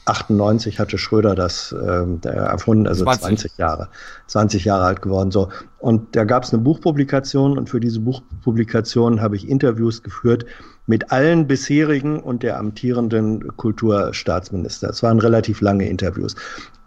98 0.06 0.78
hatte 0.78 0.98
Schröder 0.98 1.34
das 1.34 1.74
der 1.78 2.32
erfunden, 2.32 2.86
also 2.86 3.04
20. 3.04 3.20
20 3.22 3.58
Jahre, 3.58 3.88
20 4.28 4.64
Jahre 4.64 4.84
alt 4.84 5.02
geworden. 5.02 5.30
So. 5.30 5.48
Und 5.78 6.16
da 6.16 6.24
gab 6.24 6.44
es 6.44 6.52
eine 6.52 6.62
Buchpublikation 6.62 7.58
und 7.58 7.68
für 7.68 7.80
diese 7.80 8.00
Buchpublikation 8.00 9.20
habe 9.20 9.36
ich 9.36 9.48
Interviews 9.48 10.02
geführt 10.02 10.46
mit 10.86 11.10
allen 11.10 11.46
bisherigen 11.46 12.20
und 12.20 12.42
der 12.42 12.58
amtierenden 12.58 13.56
Kulturstaatsminister. 13.56 14.90
Es 14.90 15.02
waren 15.02 15.18
relativ 15.18 15.60
lange 15.60 15.88
Interviews. 15.88 16.36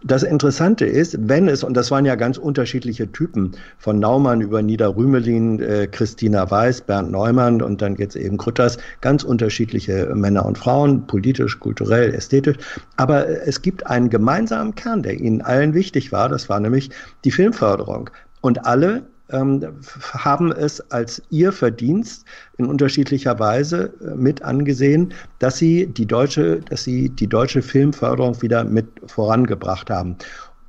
Das 0.04 0.24
Interessante 0.24 0.86
ist, 0.86 1.18
wenn 1.20 1.50
es, 1.50 1.62
und 1.62 1.76
das 1.76 1.92
waren 1.92 2.06
ja 2.06 2.16
ganz 2.16 2.38
unterschiedliche 2.38 3.12
Typen, 3.12 3.52
von 3.78 4.00
Naumann 4.00 4.40
über 4.40 4.62
Nida 4.62 4.88
Rümelin, 4.88 5.60
äh, 5.60 5.88
Christina 5.88 6.50
Weiß, 6.50 6.82
Bernd 6.82 7.12
Neumann 7.12 7.62
und 7.62 7.82
dann 7.82 7.96
jetzt 7.98 8.16
eben 8.16 8.38
Grütters, 8.38 8.78
ganz 9.02 9.24
unterschiedliche 9.24 10.10
Männer 10.16 10.46
und 10.46 10.58
Frauen, 10.58 11.06
politisch, 11.06 11.60
kulturell, 11.60 12.14
ästhetisch. 12.14 12.58
Aber 12.96 13.28
äh, 13.28 13.42
es 13.46 13.62
gibt 13.62 13.88
einen 13.88 14.10
gemeinsamen 14.10 14.74
Kern, 14.74 15.04
der 15.04 15.20
ihnen 15.20 15.42
allen 15.42 15.74
wichtig 15.74 16.14
war, 16.14 16.30
das 16.30 16.48
war 16.48 16.62
nämlich 16.62 16.92
die 17.26 17.32
Filmförderung. 17.32 18.10
Und 18.40 18.66
alle 18.66 19.04
ähm, 19.32 19.80
haben 20.14 20.52
es 20.52 20.80
als 20.92 21.22
ihr 21.30 21.52
Verdienst 21.52 22.26
in 22.58 22.66
unterschiedlicher 22.66 23.40
Weise 23.40 23.94
äh, 24.02 24.16
mit 24.16 24.42
angesehen, 24.42 25.14
dass 25.40 25.58
sie 25.58 25.88
die 25.88 26.06
deutsche, 26.06 26.60
dass 26.62 26.84
sie 26.84 27.10
die 27.10 27.28
deutsche 27.28 27.62
Filmförderung 27.62 28.42
wieder 28.42 28.64
mit 28.64 28.88
vorangebracht 29.08 29.90
haben. 29.90 30.18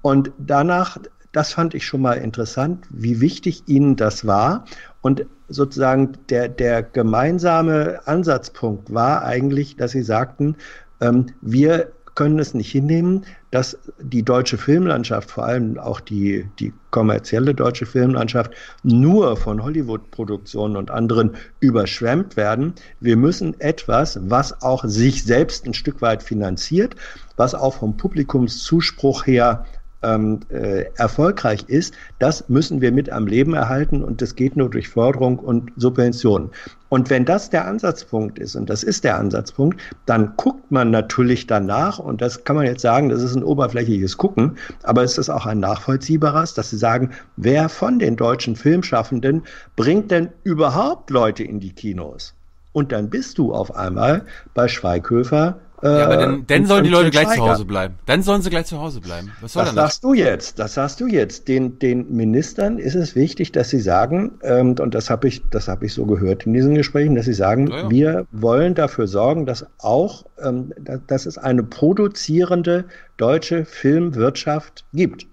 Und 0.03 0.33
danach, 0.39 0.99
das 1.33 1.53
fand 1.53 1.75
ich 1.75 1.87
schon 1.87 2.03
mal 2.03 2.15
interessant, 2.15 2.87
wie 2.91 3.21
wichtig 3.21 3.63
ihnen 3.67 3.97
das 3.97 4.27
war. 4.27 4.65
Und 5.03 5.27
sozusagen 5.49 6.13
der, 6.29 6.49
der 6.49 6.83
gemeinsame 6.83 8.01
Ansatzpunkt 8.07 8.93
war 8.93 9.25
eigentlich, 9.25 9.77
dass 9.77 9.93
sie 9.93 10.03
sagten, 10.03 10.57
ähm, 11.01 11.27
wir 11.41 11.93
können 12.15 12.39
es 12.39 12.55
nicht 12.55 12.71
hinnehmen, 12.71 13.25
dass 13.51 13.79
die 14.01 14.23
deutsche 14.23 14.59
Filmlandschaft, 14.59 15.31
vor 15.31 15.45
allem 15.45 15.79
auch 15.79 16.01
die, 16.01 16.47
die 16.59 16.73
kommerzielle 16.91 17.55
deutsche 17.55 17.87
Filmlandschaft, 17.87 18.53
nur 18.83 19.37
von 19.37 19.63
Hollywood-Produktionen 19.63 20.77
und 20.77 20.91
anderen 20.91 21.37
überschwemmt 21.61 22.37
werden. 22.37 22.75
Wir 23.01 23.17
müssen 23.17 23.59
etwas, 23.61 24.19
was 24.23 24.63
auch 24.63 24.85
sich 24.85 25.25
selbst 25.25 25.67
ein 25.67 25.75
Stück 25.75 26.03
weit 26.03 26.23
finanziert, 26.23 26.97
was 27.37 27.55
auch 27.55 27.75
vom 27.75 27.97
Publikumszuspruch 27.97 29.27
her 29.27 29.65
ähm, 30.03 30.41
äh, 30.51 30.85
erfolgreich 30.97 31.65
ist, 31.69 31.95
das 32.19 32.49
müssen 32.49 32.81
wir 32.81 32.93
mit 32.93 33.11
am 33.11 33.27
Leben 33.27 33.55
erhalten 33.55 34.03
und 34.03 34.23
das 34.23 34.35
geht 34.35 34.57
nur 34.57 34.71
durch 34.71 34.89
Förderung 34.89 35.39
und 35.39 35.73
Subventionen. 35.77 36.51
Und 36.89 37.09
wenn 37.11 37.25
das 37.25 37.51
der 37.51 37.67
Ansatzpunkt 37.67 38.39
ist, 38.39 38.57
und 38.57 38.69
das 38.69 38.83
ist 38.83 39.05
der 39.05 39.17
Ansatzpunkt, 39.17 39.81
dann 40.07 40.33
guckt 40.37 40.73
man 40.73 40.91
natürlich 40.91 41.47
danach, 41.47 41.99
und 41.99 42.21
das 42.21 42.45
kann 42.45 42.57
man 42.57 42.67
jetzt 42.67 42.83
sagen, 42.83 43.09
das 43.11 43.23
ist 43.23 43.37
ein 43.37 43.45
oberflächliches 43.45 44.17
Gucken, 44.17 44.57
aber 44.83 45.03
es 45.03 45.17
ist 45.17 45.31
auch 45.31 45.47
ein 45.47 45.61
nachvollziehbares, 45.61 46.55
dass 46.55 46.71
sie 46.71 46.79
sagen, 46.79 47.11
wer 47.37 47.69
von 47.69 47.99
den 47.99 48.17
deutschen 48.17 48.57
Filmschaffenden 48.57 49.43
bringt 49.77 50.11
denn 50.11 50.31
überhaupt 50.43 51.11
Leute 51.11 51.45
in 51.45 51.61
die 51.61 51.73
Kinos? 51.73 52.35
Und 52.73 52.93
dann 52.93 53.11
bist 53.11 53.39
du 53.39 53.53
auf 53.53 53.75
einmal 53.75 54.25
bei 54.55 54.69
Schweighöfer 54.69 55.59
Ja, 55.83 56.05
aber 56.05 56.17
dann, 56.19 56.47
dann 56.47 56.61
und- 56.63 56.67
sollen 56.67 56.85
die 56.85 56.91
Leute 56.91 57.11
gleich 57.11 57.29
zu. 57.29 57.41
Hause 57.41 57.65
bleiben. 57.65 57.95
Dann 58.07 58.23
sollen 58.23 58.43
sie 58.43 58.51
gleich 58.51 58.67
zu 58.67 58.79
Hause 58.79 59.01
bleiben. 59.01 59.33
Was 59.41 59.55
soll 59.55 59.65
Das 59.65 59.75
sagst 59.75 60.05
du 60.05 60.13
jetzt. 60.15 60.59
Das 60.59 60.75
sagst 60.75 61.01
du 61.01 61.07
jetzt. 61.07 61.49
Den, 61.49 61.79
den 61.79 62.15
Ministern 62.15 62.79
ist 62.79 62.95
es 62.95 63.15
wichtig, 63.17 63.53
dass 63.53 63.71
sie 63.71 63.81
sagen, 63.81 64.33
ähm, 64.43 64.75
und 64.79 64.95
das 64.95 65.09
habe 65.09 65.29
ich, 65.29 65.43
das 65.51 65.69
habe 65.69 65.87
ich 65.87 65.95
so 65.95 66.05
gehört 66.05 66.45
in 66.45 66.53
diesen 66.53 66.75
Gesprächen, 66.75 67.15
dass 67.15 67.25
sie 67.25 67.33
sagen, 67.33 67.69
Ja, 67.69 67.83
ja. 67.85 67.91
wir 67.91 68.27
wollen 68.31 68.75
dafür 68.75 69.07
sorgen, 69.07 69.47
dass 69.47 69.65
auch, 69.79 70.27
ähm, 70.43 70.73
da- 70.79 70.99
dass 71.07 71.25
es 71.27 71.39
eine 71.39 71.63
produzierende 71.63 72.85
deutsche 73.17 73.65
Filmwirtschaft 73.65 74.85
gibt. 74.93 75.27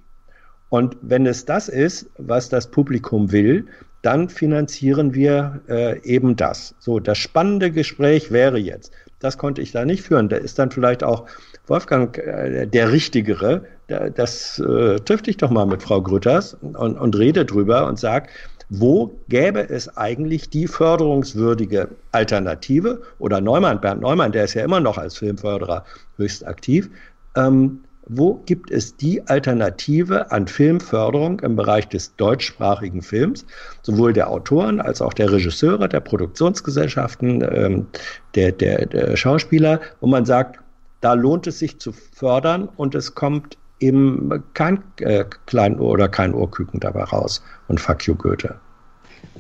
Und 0.70 0.98
wenn 1.02 1.26
es 1.26 1.46
das 1.46 1.70
ist, 1.70 2.08
was 2.18 2.50
das 2.50 2.68
Publikum 2.68 3.32
will, 3.32 3.66
dann 4.02 4.30
finanzieren 4.30 5.14
wir 5.14 5.62
äh, 5.68 6.00
eben 6.04 6.36
das. 6.36 6.76
So, 6.80 7.00
das 7.00 7.18
spannende 7.18 7.72
Gespräch 7.72 8.32
wäre 8.32 8.58
jetzt, 8.60 8.92
das 9.20 9.38
konnte 9.38 9.62
ich 9.62 9.72
da 9.72 9.86
nicht 9.86 10.04
führen. 10.04 10.30
Da 10.30 10.38
ist 10.38 10.60
dann 10.60 10.72
vielleicht 10.72 11.04
auch 11.04 11.26
Wolfgang 11.68 12.18
äh, 12.18 12.66
der 12.68 12.92
Richtigere. 12.92 13.64
Da, 13.88 14.10
das 14.10 14.60
äh, 14.60 15.00
trifft 15.00 15.28
dich 15.28 15.38
doch 15.38 15.50
mal 15.50 15.66
mit 15.66 15.84
Frau 15.84 16.02
Grütters 16.02 16.56
und, 16.56 16.76
und 16.76 17.18
rede 17.18 17.46
drüber 17.46 17.88
und 17.88 18.00
sag, 18.00 18.30
wo 18.70 19.18
gäbe 19.30 19.70
es 19.70 19.96
eigentlich 19.96 20.50
die 20.50 20.68
förderungswürdige 20.68 21.90
Alternative? 22.12 23.02
Oder 23.18 23.40
Neumann, 23.40 23.80
Bernd 23.80 24.02
Neumann, 24.02 24.34
der 24.34 24.44
ist 24.44 24.56
ja 24.56 24.64
immer 24.66 24.82
noch 24.82 24.98
als 24.98 25.18
Filmförderer 25.18 25.86
höchst 26.18 26.46
aktiv. 26.46 26.90
Ähm, 27.36 27.80
wo 28.10 28.36
gibt 28.46 28.72
es 28.72 28.96
die 28.96 29.26
Alternative 29.28 30.32
an 30.32 30.48
Filmförderung 30.48 31.40
im 31.42 31.56
Bereich 31.56 31.88
des 31.90 32.16
deutschsprachigen 32.16 33.02
Films, 33.02 33.46
sowohl 33.82 34.14
der 34.14 34.30
Autoren 34.30 34.80
als 34.80 35.02
auch 35.02 35.14
der 35.14 35.32
Regisseure, 35.32 35.90
der 35.90 36.00
Produktionsgesellschaften, 36.00 37.42
ähm, 37.52 37.88
der, 38.36 38.52
der, 38.52 38.86
der 38.86 39.18
Schauspieler, 39.18 39.82
wo 40.00 40.08
man 40.08 40.26
sagt, 40.26 40.60
da 41.02 41.14
lohnt 41.14 41.48
es 41.48 41.60
sich 41.60 41.80
zu 41.80 41.92
fördern 41.92 42.70
und 42.78 42.96
es 42.96 43.14
kommt 43.14 43.58
eben 43.80 44.44
kein 44.54 44.84
äh, 45.00 45.26
Kleinohr 45.46 45.92
oder 45.92 46.10
kein 46.10 46.34
Ohrküken 46.34 46.80
dabei 46.80 47.04
raus 47.04 47.44
und 47.68 47.80
fuck 47.80 48.08
you 48.08 48.16
Goethe. 48.16 48.56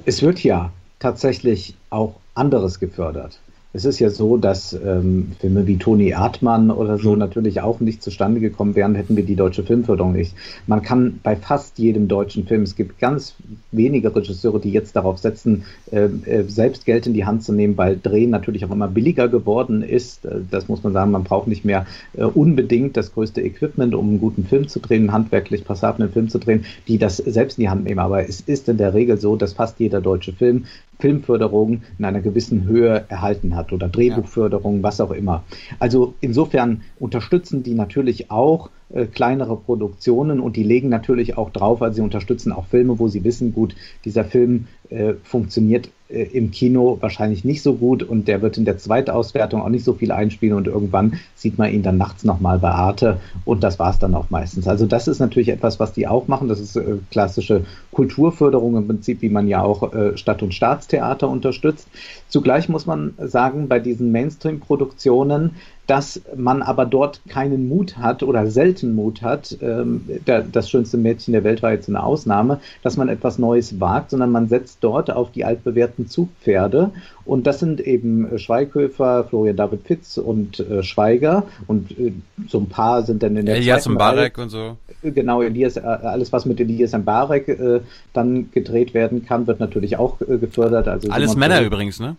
Es 0.06 0.22
wird 0.22 0.44
ja 0.44 0.72
tatsächlich 0.99 1.76
auch 1.89 2.19
anderes 2.35 2.80
gefördert. 2.80 3.39
Es 3.78 3.86
ist 3.86 3.99
ja 3.99 4.10
so, 4.10 4.38
dass 4.38 4.74
ähm, 4.74 5.34
Filme 5.40 5.68
wie 5.68 5.78
Toni 5.78 6.10
Erdmann 6.10 6.72
oder 6.72 6.98
so 6.98 7.16
natürlich 7.16 7.62
auch 7.62 7.80
nicht 7.80 8.02
zustande 8.02 8.40
gekommen 8.40 8.74
wären, 8.74 8.95
hätten 8.95 9.16
wir 9.16 9.24
die 9.24 9.36
deutsche 9.36 9.62
Filmförderung 9.62 10.14
nicht. 10.14 10.34
Man 10.66 10.82
kann 10.82 11.20
bei 11.22 11.36
fast 11.36 11.78
jedem 11.78 12.08
deutschen 12.08 12.48
Film, 12.48 12.64
es 12.64 12.76
gibt 12.76 12.98
ganz 12.98 13.36
wenige 13.72 14.16
Regisseure, 14.16 14.60
die 14.60 14.72
jetzt 14.72 14.95
darauf 14.95 15.20
setzen, 15.20 15.66
äh, 15.91 16.06
äh, 16.06 16.44
selbst 16.48 16.88
Geld 16.88 17.06
in 17.06 17.14
die 17.14 17.26
Hand 17.26 17.44
zu 17.44 17.54
nehmen, 17.54 17.78
weil 17.78 17.99
Drehen 18.02 18.32
natürlich 18.32 18.66
auch 18.66 18.72
immer 18.72 18.88
billiger 18.88 19.28
geworden 19.28 19.84
ist. 19.84 20.26
Äh, 20.26 20.40
das 20.49 20.68
muss 20.68 20.82
man 20.82 20.94
sagen, 20.94 21.12
man 21.12 21.24
braucht 21.24 21.48
nicht 21.48 21.64
mehr 21.64 21.86
äh, 22.14 22.24
unbedingt 22.24 22.98
das 22.98 23.14
größte 23.14 23.41
Equipment, 23.41 23.93
um 23.93 24.10
einen 24.10 24.19
guten 24.19 24.43
Film 24.43 24.68
zu 24.68 24.80
drehen, 24.80 25.03
einen 25.03 25.14
handwerklich 25.14 25.66
passablen 25.66 26.11
Film 26.11 26.30
zu 26.30 26.40
drehen, 26.40 26.66
die 26.88 26.98
das 26.98 27.18
selbst 27.18 27.60
in 27.60 27.66
die 27.66 27.69
Hand 27.69 27.84
nehmen. 27.84 28.00
Aber 28.00 28.27
es 28.27 28.42
ist 28.42 28.69
in 28.69 28.77
der 28.77 28.95
Regel 28.95 29.19
so, 29.19 29.35
dass 29.35 29.53
fast 29.53 29.80
jeder 29.80 30.01
deutsche 30.01 30.34
Film 30.34 30.66
Filmförderung 31.00 31.82
in 31.98 32.06
einer 32.06 32.22
gewissen 32.22 32.66
Höhe 32.66 33.06
erhalten 33.09 33.56
hat 33.56 33.72
oder 33.72 33.88
Drehbuchförderung, 33.88 34.84
was 34.84 35.00
auch 35.00 35.11
immer. 35.11 35.43
Also 35.80 36.16
insofern 36.22 36.82
unterstützen 37.00 37.64
die 37.64 37.74
natürlich 37.74 38.32
auch 38.32 38.69
äh, 38.90 39.06
kleinere 39.06 39.58
Produktionen 39.58 40.40
und 40.40 40.56
die 40.56 40.64
legen 40.64 40.90
natürlich 40.90 41.38
auch 41.38 41.50
drauf, 41.50 41.82
also 41.82 41.98
sie 41.98 42.01
unterstützen 42.01 42.51
auch 42.51 42.67
Filme, 42.67 43.00
wo 43.00 43.08
sie 43.08 43.24
wissen, 43.24 43.53
gut, 43.53 43.76
dieser 44.06 44.24
Film 44.24 44.67
äh, 44.90 45.14
funktioniert 45.24 45.90
äh, 46.10 46.24
im 46.24 46.52
Kino 46.52 46.98
wahrscheinlich 47.02 47.44
nicht 47.44 47.61
so 47.61 47.74
gut 47.74 48.03
und 48.03 48.27
der 48.27 48.42
wird 48.42 48.58
in 48.58 48.66
der 48.66 48.77
Zweitauswertung 48.77 49.61
auch 49.61 49.69
nicht 49.69 49.84
so 49.84 49.94
viel 49.94 50.11
einspielen 50.11 50.56
und 50.56 50.68
irgendwann 50.68 51.19
sieht 51.36 51.58
man 51.58 51.72
ihn 51.72 51.84
dann 51.84 51.98
nachts 51.98 52.24
nochmal 52.24 52.60
bei 52.60 52.69
Arte 52.69 53.19
und 53.45 53.64
das 53.64 53.80
war 53.80 53.92
es 53.92 54.00
dann 54.00 54.16
auch 54.16 54.30
meistens. 54.30 54.68
Also 54.68 54.86
das 54.86 55.08
ist 55.08 55.19
natürlich 55.19 55.50
etwas, 55.50 55.80
was 55.80 55.94
die 55.94 56.08
auch 56.08 56.27
machen. 56.27 56.48
Das 56.48 56.60
ist 56.60 56.76
äh, 56.76 56.98
klassische 57.11 57.66
Kulturförderung 57.92 58.77
im 58.77 58.88
Prinzip, 58.88 59.22
wie 59.22 59.30
man 59.30 59.48
ja 59.48 59.61
auch 59.61 59.94
äh, 59.94 60.18
Stadt- 60.18 60.44
und 60.44 60.53
Staatstheater 60.53 61.27
unterstützt. 61.27 61.88
Zugleich 62.30 62.69
muss 62.69 62.86
man 62.86 63.14
sagen, 63.18 63.68
bei 63.68 63.80
diesen 63.80 64.11
Mainstream-Produktionen 64.11 65.56
dass 65.88 66.22
man 66.35 66.61
aber 66.61 66.85
dort 66.85 67.22
keinen 67.30 67.69
Mut 67.69 67.98
hat 67.98 68.22
oder 68.22 68.48
selten 68.48 68.93
Mut 68.93 69.22
hat, 69.22 69.57
ähm, 69.61 70.03
der, 70.27 70.41
das 70.43 70.69
schönste 70.69 70.98
Mädchen 70.98 71.32
der 71.32 71.45
Welt 71.45 71.64
war 71.64 71.72
jetzt 71.72 71.88
eine 71.88 72.03
Ausnahme, 72.03 72.59
dass 72.83 72.98
man 72.98 73.07
etwas 73.07 73.40
Neues 73.40 73.80
wagt, 73.80 74.11
sondern 74.11 74.32
man 74.32 74.49
setzt 74.49 74.80
dort 74.82 75.09
auf 75.09 75.32
die 75.32 75.45
altbewährten 75.45 76.07
Zugpferde 76.07 76.91
und 77.24 77.48
das 77.48 77.59
sind 77.59 77.80
eben 77.80 78.32
äh, 78.32 78.38
Schweighöfer, 78.38 79.24
Florian 79.24 79.56
David 79.56 79.82
Fitz 79.85 80.17
und 80.17 80.59
äh, 80.59 80.83
Schweiger 80.83 81.43
und 81.67 81.98
äh, 81.98 82.11
so 82.48 82.59
ein 82.59 82.67
paar 82.67 83.03
sind 83.03 83.24
dann 83.24 83.38
in 83.38 83.45
der 83.45 83.56
Elias 83.56 83.88
Mbarek 83.88 84.38
und 84.38 84.49
so. 84.49 84.77
Genau, 85.01 85.41
Elias, 85.41 85.77
äh, 85.77 85.82
alles 85.82 86.33
was 86.33 86.45
mit 86.45 86.59
Elias 86.59 86.91
Mbarek 86.91 87.48
äh, 87.48 87.80
dann 88.11 88.51
gedreht 88.51 88.93
werden 88.93 89.25
kann, 89.25 89.48
wird 89.48 89.61
natürlich 89.61 89.98
auch 89.98 90.19
äh, 90.22 90.38
gefördert. 90.38 90.90
Also 90.90 91.09
alles 91.09 91.35
Männer 91.35 91.61
übrigens, 91.61 91.99
ne? 92.01 92.17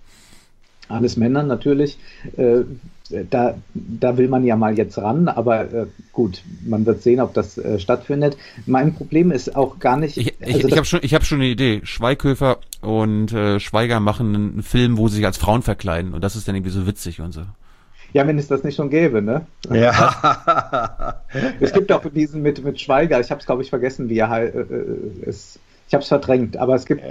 Alles 0.89 1.17
Männer 1.17 1.43
natürlich. 1.43 1.99
Äh, 2.37 2.63
da, 3.31 3.55
da 3.73 4.19
will 4.19 4.29
man 4.29 4.45
ja 4.45 4.57
mal 4.57 4.77
jetzt 4.77 4.99
ran, 4.99 5.29
aber 5.29 5.73
äh, 5.73 5.87
gut, 6.13 6.43
man 6.67 6.85
wird 6.85 7.03
sehen, 7.03 7.21
ob 7.21 7.33
das 7.33 7.57
äh, 7.57 7.79
stattfindet. 7.79 8.37
Mein 8.67 8.95
Problem 8.95 9.31
ist 9.31 9.57
auch 9.57 9.79
gar 9.79 9.97
nicht. 9.97 10.19
Ich, 10.19 10.35
ich, 10.41 10.55
also 10.55 10.69
ich 10.69 10.77
habe 10.77 10.85
schon, 10.85 11.01
ich 11.03 11.15
hab 11.15 11.25
schon 11.25 11.41
eine 11.41 11.49
Idee. 11.49 11.81
Schweighöfer 11.85 12.59
und 12.83 13.33
äh, 13.33 13.61
Schweiger 13.61 14.01
machen 14.01 14.35
einen 14.35 14.63
Film, 14.63 14.99
wo 14.99 15.09
sie 15.09 15.17
sich 15.17 15.27
als 15.27 15.39
Frauen 15.39 15.63
verkleiden 15.63 16.13
und 16.13 16.23
das 16.23 16.37
ist 16.37 16.49
dann 16.49 16.55
irgendwie 16.55 16.71
so 16.71 16.87
witzig 16.87 17.21
und 17.21 17.33
so. 17.33 17.43
ja, 18.13 18.27
wenn 18.27 18.39
es 18.39 18.49
das 18.49 18.65
nicht 18.65 18.77
schon 18.77 18.91
gäbe, 18.91 19.23
ne? 19.23 19.47
Ja. 19.71 21.23
Es 21.61 21.73
gibt 21.73 21.93
auch 21.93 22.03
diesen 22.11 22.43
mit, 22.43 22.65
mit 22.65 22.81
Schweiger, 22.81 23.21
ich 23.21 23.31
habe 23.31 23.41
es, 23.41 23.47
glaube 23.47 23.63
ich, 23.63 23.71
vergessen, 23.71 24.09
wie 24.09 24.19
er 24.19 24.31
halt, 24.31 24.55
äh, 24.55 24.61
äh, 24.61 25.29
ist. 25.29 25.59
Ich 25.89 25.95
habe 25.95 26.03
es 26.03 26.09
verdrängt, 26.09 26.57
aber 26.57 26.75
es 26.75 26.87
gibt, 26.87 27.03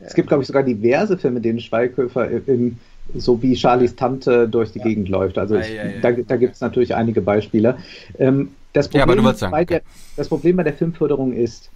es 0.00 0.14
gibt, 0.14 0.28
glaube 0.28 0.42
ich, 0.42 0.46
sogar 0.46 0.62
diverse 0.62 1.16
Filme, 1.16 1.38
in 1.38 1.42
denen 1.42 1.60
Schweighöfer 1.60 2.28
im, 2.46 2.78
so 3.14 3.42
wie 3.42 3.56
Charlies 3.56 3.96
Tante 3.96 4.48
durch 4.48 4.72
die 4.72 4.80
Gegend 4.80 5.08
läuft. 5.08 5.38
Also 5.38 5.56
ich, 5.56 5.68
Ja, 5.68 5.84
ja, 5.84 5.90
ja. 5.90 6.00
da, 6.00 6.12
da 6.12 6.36
gibt 6.36 6.54
es 6.54 6.60
natürlich 6.60 6.94
einige 6.94 7.20
Beispiele. 7.20 7.76
Ähm, 8.18 8.50
das, 8.72 8.86
Ja, 8.86 8.90
Problem 8.90 9.02
aber 9.02 9.16
du 9.16 9.24
wolltest 9.24 9.40
sagen, 9.40 9.52
bei 9.52 9.64
der, 9.64 9.82
das 10.16 10.28
Problem 10.28 10.56
bei 10.56 10.62
der 10.62 10.74
Filmförderung 10.74 11.32
ist, 11.32 11.70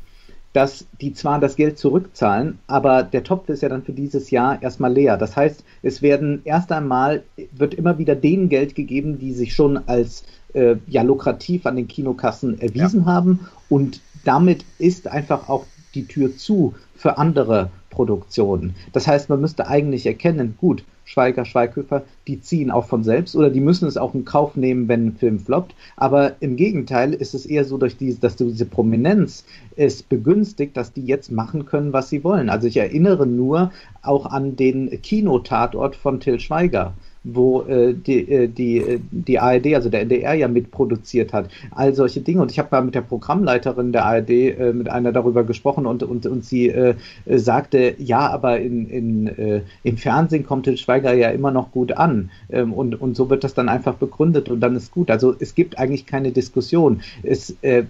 dass 0.52 0.86
die 1.00 1.12
zwar 1.12 1.38
das 1.38 1.56
Geld 1.56 1.78
zurückzahlen, 1.78 2.58
aber 2.66 3.02
der 3.02 3.22
Topf 3.22 3.48
ist 3.48 3.62
ja 3.62 3.68
dann 3.68 3.82
für 3.82 3.92
dieses 3.92 4.30
Jahr 4.30 4.60
erstmal 4.62 4.92
leer. 4.92 5.16
Das 5.16 5.36
heißt, 5.36 5.62
es 5.82 6.02
werden 6.02 6.40
erst 6.44 6.72
einmal, 6.72 7.22
wird 7.52 7.74
immer 7.74 7.98
wieder 7.98 8.16
denen 8.16 8.48
Geld 8.48 8.74
gegeben, 8.74 9.18
die 9.18 9.32
sich 9.32 9.54
schon 9.54 9.76
als 9.86 10.24
äh, 10.54 10.76
ja 10.88 11.02
lukrativ 11.02 11.66
an 11.66 11.76
den 11.76 11.86
Kinokassen 11.86 12.60
erwiesen 12.60 13.06
haben 13.06 13.40
und 13.68 14.00
damit 14.24 14.64
ist 14.78 15.06
einfach 15.06 15.48
auch 15.48 15.66
die 15.94 16.06
Tür 16.06 16.36
zu 16.36 16.74
für 16.96 17.18
andere 17.18 17.70
Produktionen. 17.90 18.74
Das 18.92 19.06
heißt, 19.06 19.28
man 19.28 19.40
müsste 19.40 19.68
eigentlich 19.68 20.06
erkennen, 20.06 20.56
gut, 20.58 20.84
Schweiger, 21.08 21.46
Schweighöfer, 21.46 22.04
die 22.26 22.38
ziehen 22.38 22.70
auch 22.70 22.84
von 22.84 23.02
selbst 23.02 23.34
oder 23.34 23.48
die 23.48 23.62
müssen 23.62 23.88
es 23.88 23.96
auch 23.96 24.14
in 24.14 24.26
Kauf 24.26 24.56
nehmen, 24.56 24.88
wenn 24.88 25.06
ein 25.06 25.16
Film 25.16 25.38
floppt. 25.38 25.74
Aber 25.96 26.34
im 26.40 26.56
Gegenteil 26.56 27.14
ist 27.14 27.32
es 27.32 27.46
eher 27.46 27.64
so, 27.64 27.78
durch 27.78 27.96
diese, 27.96 28.20
dass 28.20 28.36
diese 28.36 28.66
Prominenz 28.66 29.46
es 29.74 30.02
begünstigt, 30.02 30.76
dass 30.76 30.92
die 30.92 31.06
jetzt 31.06 31.32
machen 31.32 31.64
können, 31.64 31.94
was 31.94 32.10
sie 32.10 32.24
wollen. 32.24 32.50
Also 32.50 32.66
ich 32.66 32.76
erinnere 32.76 33.26
nur 33.26 33.72
auch 34.02 34.26
an 34.26 34.56
den 34.56 35.00
Kinotatort 35.00 35.96
von 35.96 36.20
Till 36.20 36.40
Schweiger 36.40 36.92
wo 37.24 37.62
äh, 37.62 37.94
die, 37.94 38.30
äh, 38.30 38.48
die, 38.48 38.78
äh, 38.78 39.00
die 39.10 39.38
ARD, 39.38 39.74
also 39.74 39.88
der 39.88 40.02
NDR 40.02 40.34
ja 40.34 40.48
mitproduziert 40.48 41.32
hat. 41.32 41.50
All 41.70 41.94
solche 41.94 42.20
Dinge. 42.20 42.42
Und 42.42 42.50
ich 42.50 42.58
habe 42.58 42.68
mal 42.70 42.82
mit 42.82 42.94
der 42.94 43.02
Programmleiterin 43.02 43.92
der 43.92 44.04
ARD 44.04 44.30
äh, 44.30 44.72
mit 44.72 44.88
einer 44.88 45.12
darüber 45.12 45.44
gesprochen 45.44 45.86
und, 45.86 46.02
und, 46.02 46.26
und 46.26 46.44
sie 46.44 46.68
äh, 46.68 46.94
sagte, 47.26 47.94
ja, 47.98 48.28
aber 48.28 48.60
in, 48.60 48.88
in, 48.88 49.26
äh, 49.26 49.62
im 49.82 49.96
Fernsehen 49.96 50.46
kommt 50.46 50.64
Til 50.64 50.76
Schweiger 50.76 51.14
ja 51.14 51.30
immer 51.30 51.50
noch 51.50 51.72
gut 51.72 51.92
an. 51.92 52.30
Ähm, 52.50 52.72
und, 52.72 53.00
und 53.00 53.16
so 53.16 53.30
wird 53.30 53.44
das 53.44 53.54
dann 53.54 53.68
einfach 53.68 53.94
begründet 53.94 54.48
und 54.48 54.60
dann 54.60 54.76
ist 54.76 54.92
gut. 54.92 55.10
Also 55.10 55.34
es 55.38 55.54
gibt 55.54 55.78
eigentlich 55.78 56.06
keine 56.06 56.32
Diskussion. 56.32 57.00
Es, 57.22 57.56
äh, 57.62 57.84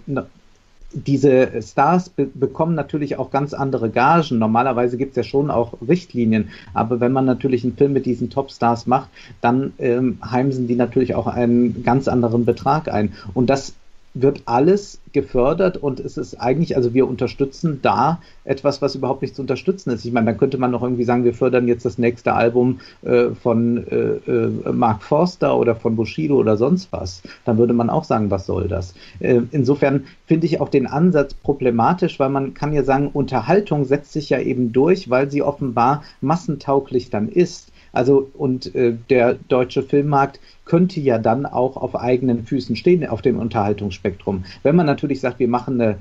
diese 0.91 1.61
Stars 1.61 2.09
be 2.09 2.25
bekommen 2.25 2.75
natürlich 2.75 3.17
auch 3.17 3.31
ganz 3.31 3.53
andere 3.53 3.89
Gagen. 3.89 4.39
Normalerweise 4.39 4.97
gibt 4.97 5.11
es 5.11 5.17
ja 5.17 5.23
schon 5.23 5.51
auch 5.51 5.73
Richtlinien, 5.87 6.49
aber 6.73 6.99
wenn 6.99 7.11
man 7.11 7.25
natürlich 7.25 7.63
einen 7.63 7.77
Film 7.77 7.93
mit 7.93 8.05
diesen 8.05 8.29
Topstars 8.29 8.87
macht, 8.87 9.09
dann 9.41 9.73
ähm, 9.77 10.17
heimsen 10.23 10.67
die 10.67 10.75
natürlich 10.75 11.15
auch 11.15 11.27
einen 11.27 11.83
ganz 11.83 12.07
anderen 12.07 12.45
Betrag 12.45 12.91
ein. 12.91 13.13
Und 13.33 13.49
das 13.49 13.75
wird 14.13 14.43
alles 14.45 14.99
gefördert 15.13 15.77
und 15.77 15.99
es 15.99 16.17
ist 16.17 16.35
eigentlich, 16.35 16.75
also 16.75 16.93
wir 16.93 17.07
unterstützen 17.07 17.79
da 17.81 18.21
etwas, 18.43 18.81
was 18.81 18.95
überhaupt 18.95 19.21
nicht 19.21 19.35
zu 19.35 19.41
unterstützen 19.41 19.91
ist. 19.91 20.05
Ich 20.05 20.11
meine, 20.11 20.27
dann 20.27 20.37
könnte 20.37 20.57
man 20.57 20.71
noch 20.71 20.83
irgendwie 20.83 21.03
sagen, 21.03 21.23
wir 21.23 21.33
fördern 21.33 21.67
jetzt 21.67 21.85
das 21.85 21.97
nächste 21.97 22.33
Album 22.33 22.79
äh, 23.01 23.29
von 23.29 23.85
äh, 23.87 24.31
äh, 24.31 24.71
Mark 24.71 25.03
Forster 25.03 25.57
oder 25.57 25.75
von 25.75 25.95
Bushido 25.95 26.35
oder 26.35 26.57
sonst 26.57 26.91
was. 26.91 27.21
Dann 27.45 27.57
würde 27.57 27.73
man 27.73 27.89
auch 27.89 28.03
sagen, 28.03 28.31
was 28.31 28.45
soll 28.45 28.67
das? 28.67 28.93
Äh, 29.19 29.41
insofern 29.51 30.05
finde 30.25 30.47
ich 30.47 30.61
auch 30.61 30.69
den 30.69 30.87
Ansatz 30.87 31.33
problematisch, 31.33 32.19
weil 32.19 32.29
man 32.29 32.53
kann 32.53 32.73
ja 32.73 32.83
sagen, 32.83 33.09
Unterhaltung 33.11 33.85
setzt 33.85 34.13
sich 34.13 34.29
ja 34.29 34.39
eben 34.39 34.73
durch, 34.73 35.09
weil 35.09 35.29
sie 35.29 35.41
offenbar 35.41 36.03
massentauglich 36.21 37.09
dann 37.09 37.29
ist. 37.29 37.68
Also 37.91 38.29
und 38.37 38.75
äh, 38.75 38.93
der 39.09 39.35
deutsche 39.47 39.83
Filmmarkt 39.83 40.39
könnte 40.65 40.99
ja 40.99 41.17
dann 41.17 41.47
auch 41.47 41.77
auf 41.77 41.95
eigenen 41.95 42.43
Füßen 42.43 42.75
stehen 42.75 43.05
auf 43.07 43.23
dem 43.23 43.39
Unterhaltungsspektrum. 43.39 44.43
Wenn 44.61 44.75
man 44.75 44.85
natürlich 44.85 45.19
sagt, 45.19 45.39
wir 45.39 45.47
machen 45.47 45.81
eine, 45.81 45.95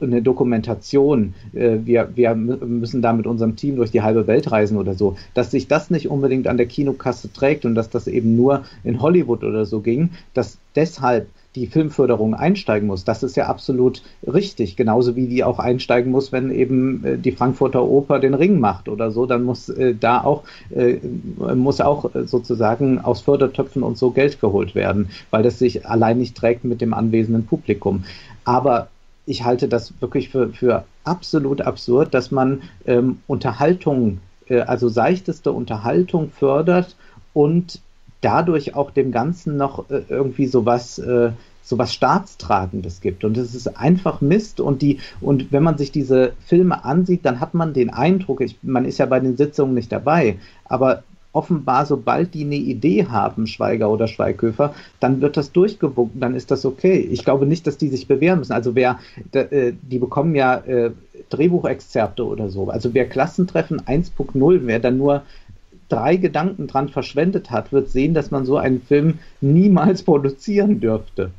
eine 0.00 0.22
Dokumentation, 0.22 1.34
äh, 1.52 1.78
wir, 1.84 2.08
wir 2.14 2.30
mü- 2.30 2.64
müssen 2.64 3.02
da 3.02 3.12
mit 3.12 3.26
unserem 3.26 3.56
Team 3.56 3.76
durch 3.76 3.90
die 3.90 4.00
halbe 4.00 4.26
Welt 4.26 4.50
reisen 4.50 4.78
oder 4.78 4.94
so, 4.94 5.16
dass 5.34 5.50
sich 5.50 5.68
das 5.68 5.90
nicht 5.90 6.08
unbedingt 6.08 6.48
an 6.48 6.56
der 6.56 6.66
Kinokasse 6.66 7.32
trägt 7.32 7.66
und 7.66 7.74
dass 7.74 7.90
das 7.90 8.06
eben 8.06 8.34
nur 8.34 8.64
in 8.82 9.02
Hollywood 9.02 9.44
oder 9.44 9.66
so 9.66 9.80
ging, 9.80 10.10
dass 10.32 10.56
deshalb 10.74 11.28
die 11.54 11.66
Filmförderung 11.66 12.34
einsteigen 12.34 12.88
muss. 12.88 13.04
Das 13.04 13.22
ist 13.22 13.36
ja 13.36 13.46
absolut 13.46 14.02
richtig. 14.26 14.76
Genauso 14.76 15.14
wie 15.14 15.26
die 15.26 15.44
auch 15.44 15.58
einsteigen 15.58 16.10
muss, 16.10 16.32
wenn 16.32 16.50
eben 16.50 17.04
äh, 17.04 17.18
die 17.18 17.32
Frankfurter 17.32 17.84
Oper 17.84 18.18
den 18.18 18.34
Ring 18.34 18.58
macht 18.58 18.88
oder 18.88 19.10
so, 19.10 19.26
dann 19.26 19.44
muss 19.44 19.68
äh, 19.68 19.94
da 19.94 20.22
auch, 20.22 20.42
äh, 20.74 20.98
muss 21.54 21.80
auch 21.80 22.10
sozusagen 22.24 22.98
aus 22.98 23.20
Fördertöpfen 23.20 23.82
und 23.82 23.98
so 23.98 24.10
Geld 24.10 24.40
geholt 24.40 24.74
werden, 24.74 25.10
weil 25.30 25.42
das 25.42 25.58
sich 25.58 25.86
allein 25.86 26.18
nicht 26.18 26.36
trägt 26.36 26.64
mit 26.64 26.80
dem 26.80 26.92
anwesenden 26.92 27.46
Publikum. 27.46 28.04
Aber 28.44 28.88
ich 29.26 29.44
halte 29.44 29.68
das 29.68 29.94
wirklich 30.00 30.30
für, 30.30 30.48
für 30.50 30.84
absolut 31.04 31.60
absurd, 31.62 32.14
dass 32.14 32.30
man 32.30 32.62
ähm, 32.86 33.18
Unterhaltung, 33.26 34.18
äh, 34.48 34.60
also 34.60 34.88
seichteste 34.88 35.52
Unterhaltung 35.52 36.30
fördert 36.30 36.96
und 37.32 37.80
dadurch 38.24 38.74
auch 38.74 38.90
dem 38.90 39.12
Ganzen 39.12 39.56
noch 39.56 39.90
äh, 39.90 40.02
irgendwie 40.08 40.46
sowas, 40.46 40.98
äh, 40.98 41.30
sowas 41.62 41.92
Staatstragendes 41.92 43.00
gibt. 43.00 43.24
Und 43.24 43.36
es 43.36 43.54
ist 43.54 43.78
einfach 43.78 44.20
Mist. 44.20 44.60
Und 44.60 44.82
die, 44.82 45.00
und 45.20 45.52
wenn 45.52 45.62
man 45.62 45.76
sich 45.78 45.92
diese 45.92 46.32
Filme 46.46 46.84
ansieht, 46.84 47.24
dann 47.24 47.40
hat 47.40 47.54
man 47.54 47.74
den 47.74 47.90
Eindruck, 47.90 48.40
ich, 48.40 48.56
man 48.62 48.84
ist 48.84 48.98
ja 48.98 49.06
bei 49.06 49.20
den 49.20 49.36
Sitzungen 49.36 49.74
nicht 49.74 49.92
dabei, 49.92 50.38
aber 50.64 51.02
offenbar, 51.34 51.84
sobald 51.84 52.32
die 52.32 52.44
eine 52.44 52.54
Idee 52.54 53.06
haben, 53.06 53.46
Schweiger 53.46 53.90
oder 53.90 54.06
Schweighöfer, 54.06 54.72
dann 55.00 55.20
wird 55.20 55.36
das 55.36 55.50
durchgewunken, 55.50 56.20
dann 56.20 56.34
ist 56.34 56.50
das 56.50 56.64
okay. 56.64 56.96
Ich 57.10 57.24
glaube 57.24 57.44
nicht, 57.44 57.66
dass 57.66 57.76
die 57.76 57.88
sich 57.88 58.06
bewähren 58.06 58.38
müssen. 58.38 58.52
Also 58.52 58.76
wer, 58.76 59.00
äh, 59.32 59.72
die 59.82 59.98
bekommen 59.98 60.36
ja 60.36 60.58
äh, 60.58 60.92
Drehbuchexzerpte 61.30 62.24
oder 62.24 62.48
so. 62.50 62.70
Also 62.70 62.94
wer 62.94 63.06
Klassentreffen 63.08 63.80
1.0, 63.80 64.60
wer 64.62 64.78
dann 64.78 64.96
nur 64.96 65.22
drei 65.88 66.16
Gedanken 66.16 66.66
dran 66.66 66.88
verschwendet 66.88 67.50
hat, 67.50 67.72
wird 67.72 67.90
sehen, 67.90 68.14
dass 68.14 68.30
man 68.30 68.44
so 68.46 68.56
einen 68.56 68.80
Film 68.82 69.18
niemals 69.40 70.02
produzieren 70.04 70.80
dürfte. 70.80 71.30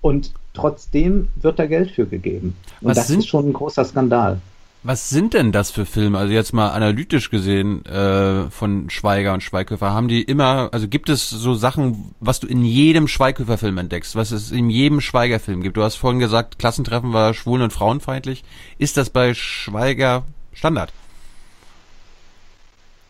Und 0.00 0.32
trotzdem 0.52 1.28
wird 1.36 1.58
da 1.58 1.66
Geld 1.66 1.90
für 1.90 2.06
gegeben. 2.06 2.56
Und 2.80 2.88
Was 2.90 2.96
das 2.98 3.08
sind- 3.08 3.20
ist 3.20 3.28
schon 3.28 3.48
ein 3.48 3.52
großer 3.54 3.84
Skandal. 3.84 4.40
Was 4.86 5.08
sind 5.08 5.32
denn 5.32 5.50
das 5.50 5.70
für 5.70 5.86
Filme? 5.86 6.18
Also 6.18 6.34
jetzt 6.34 6.52
mal 6.52 6.68
analytisch 6.68 7.30
gesehen 7.30 7.86
äh, 7.86 8.50
von 8.50 8.90
Schweiger 8.90 9.32
und 9.32 9.42
Schweighöfer. 9.42 9.94
Haben 9.94 10.08
die 10.08 10.20
immer, 10.22 10.68
also 10.72 10.88
gibt 10.88 11.08
es 11.08 11.30
so 11.30 11.54
Sachen, 11.54 12.14
was 12.20 12.38
du 12.40 12.46
in 12.46 12.62
jedem 12.66 13.08
Schweighöfer-Film 13.08 13.78
entdeckst, 13.78 14.14
was 14.14 14.30
es 14.30 14.52
in 14.52 14.68
jedem 14.68 15.00
Schweiger-Film 15.00 15.62
gibt? 15.62 15.78
Du 15.78 15.82
hast 15.82 15.94
vorhin 15.96 16.20
gesagt, 16.20 16.58
Klassentreffen 16.58 17.14
war 17.14 17.32
schwulen- 17.32 17.62
und 17.62 17.72
frauenfeindlich. 17.72 18.44
Ist 18.76 18.98
das 18.98 19.08
bei 19.08 19.32
Schweiger 19.32 20.24
Standard? 20.52 20.92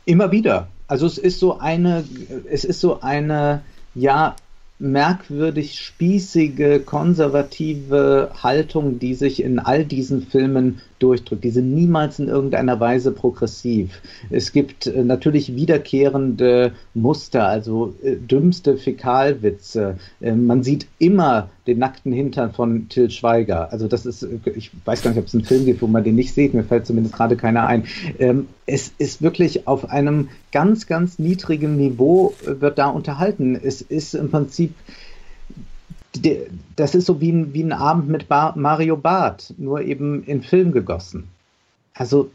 Immer 0.04 0.30
wieder. 0.30 0.68
Also 0.86 1.06
es 1.06 1.18
ist 1.18 1.40
so 1.40 1.58
eine, 1.58 2.04
es 2.50 2.64
ist 2.64 2.80
so 2.80 3.00
eine, 3.00 3.62
ja, 3.94 4.36
merkwürdig 4.78 5.80
spießige, 5.80 6.80
konservative 6.80 8.30
Haltung, 8.42 8.98
die 8.98 9.14
sich 9.14 9.42
in 9.42 9.58
all 9.58 9.84
diesen 9.84 10.26
Filmen 10.26 10.80
durchdrückt. 10.98 11.44
Die 11.44 11.50
sind 11.50 11.74
niemals 11.74 12.18
in 12.18 12.28
irgendeiner 12.28 12.78
Weise 12.80 13.12
progressiv. 13.12 14.00
Es 14.30 14.52
gibt 14.52 14.86
äh, 14.86 15.02
natürlich 15.02 15.54
wiederkehrende 15.54 16.72
Muster, 16.94 17.46
also 17.46 17.94
äh, 18.02 18.16
dümmste 18.16 18.76
Fäkalwitze. 18.76 19.98
Äh, 20.20 20.32
man 20.32 20.62
sieht 20.62 20.86
immer 20.98 21.50
den 21.66 21.78
nackten 21.78 22.12
Hintern 22.12 22.52
von 22.52 22.88
Till 22.88 23.10
Schweiger. 23.10 23.72
Also 23.72 23.88
das 23.88 24.06
ist, 24.06 24.22
äh, 24.22 24.38
ich 24.54 24.70
weiß 24.84 25.02
gar 25.02 25.10
nicht, 25.10 25.18
ob 25.18 25.26
es 25.26 25.34
einen 25.34 25.44
Film 25.44 25.64
gibt, 25.64 25.82
wo 25.82 25.86
man 25.86 26.04
den 26.04 26.14
nicht 26.14 26.34
sieht. 26.34 26.54
Mir 26.54 26.64
fällt 26.64 26.86
zumindest 26.86 27.16
gerade 27.16 27.36
keiner 27.36 27.66
ein. 27.66 27.84
Ähm, 28.18 28.48
es 28.66 28.92
ist 28.98 29.22
wirklich 29.22 29.66
auf 29.66 29.90
einem 29.90 30.28
ganz, 30.52 30.86
ganz 30.86 31.18
niedrigen 31.18 31.76
Niveau 31.76 32.34
äh, 32.46 32.60
wird 32.60 32.78
da 32.78 32.88
unterhalten. 32.88 33.58
Es 33.60 33.82
ist 33.82 34.14
im 34.14 34.30
Prinzip 34.30 34.74
das 36.76 36.94
ist 36.94 37.06
so 37.06 37.20
wie 37.20 37.32
ein, 37.32 37.52
wie 37.54 37.62
ein 37.62 37.72
Abend 37.72 38.08
mit 38.08 38.28
Bar 38.28 38.56
Mario 38.56 38.96
Barth, 38.96 39.54
nur 39.58 39.82
eben 39.82 40.24
in 40.24 40.42
Film 40.42 40.72
gegossen. 40.72 41.28
Also 41.94 42.30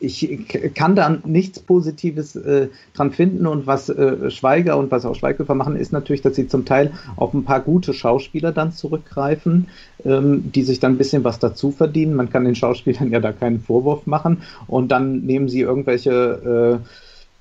ich 0.00 0.74
kann 0.74 0.96
da 0.96 1.18
nichts 1.24 1.60
Positives 1.60 2.34
äh, 2.34 2.68
dran 2.94 3.12
finden 3.12 3.46
und 3.46 3.66
was 3.66 3.90
äh, 3.90 4.30
Schweiger 4.30 4.78
und 4.78 4.90
was 4.90 5.04
auch 5.04 5.14
Schweighöfer 5.14 5.54
machen, 5.54 5.76
ist 5.76 5.92
natürlich, 5.92 6.22
dass 6.22 6.36
sie 6.36 6.48
zum 6.48 6.64
Teil 6.64 6.92
auf 7.16 7.34
ein 7.34 7.44
paar 7.44 7.60
gute 7.60 7.92
Schauspieler 7.92 8.50
dann 8.50 8.72
zurückgreifen, 8.72 9.68
ähm, 10.04 10.50
die 10.52 10.62
sich 10.62 10.80
dann 10.80 10.94
ein 10.94 10.98
bisschen 10.98 11.22
was 11.22 11.38
dazu 11.38 11.70
verdienen. 11.70 12.14
Man 12.14 12.30
kann 12.30 12.46
den 12.46 12.54
Schauspielern 12.54 13.10
ja 13.10 13.20
da 13.20 13.32
keinen 13.32 13.60
Vorwurf 13.60 14.06
machen 14.06 14.38
und 14.66 14.90
dann 14.90 15.20
nehmen 15.20 15.50
sie 15.50 15.60
irgendwelche 15.60 16.80
äh, 16.82 16.86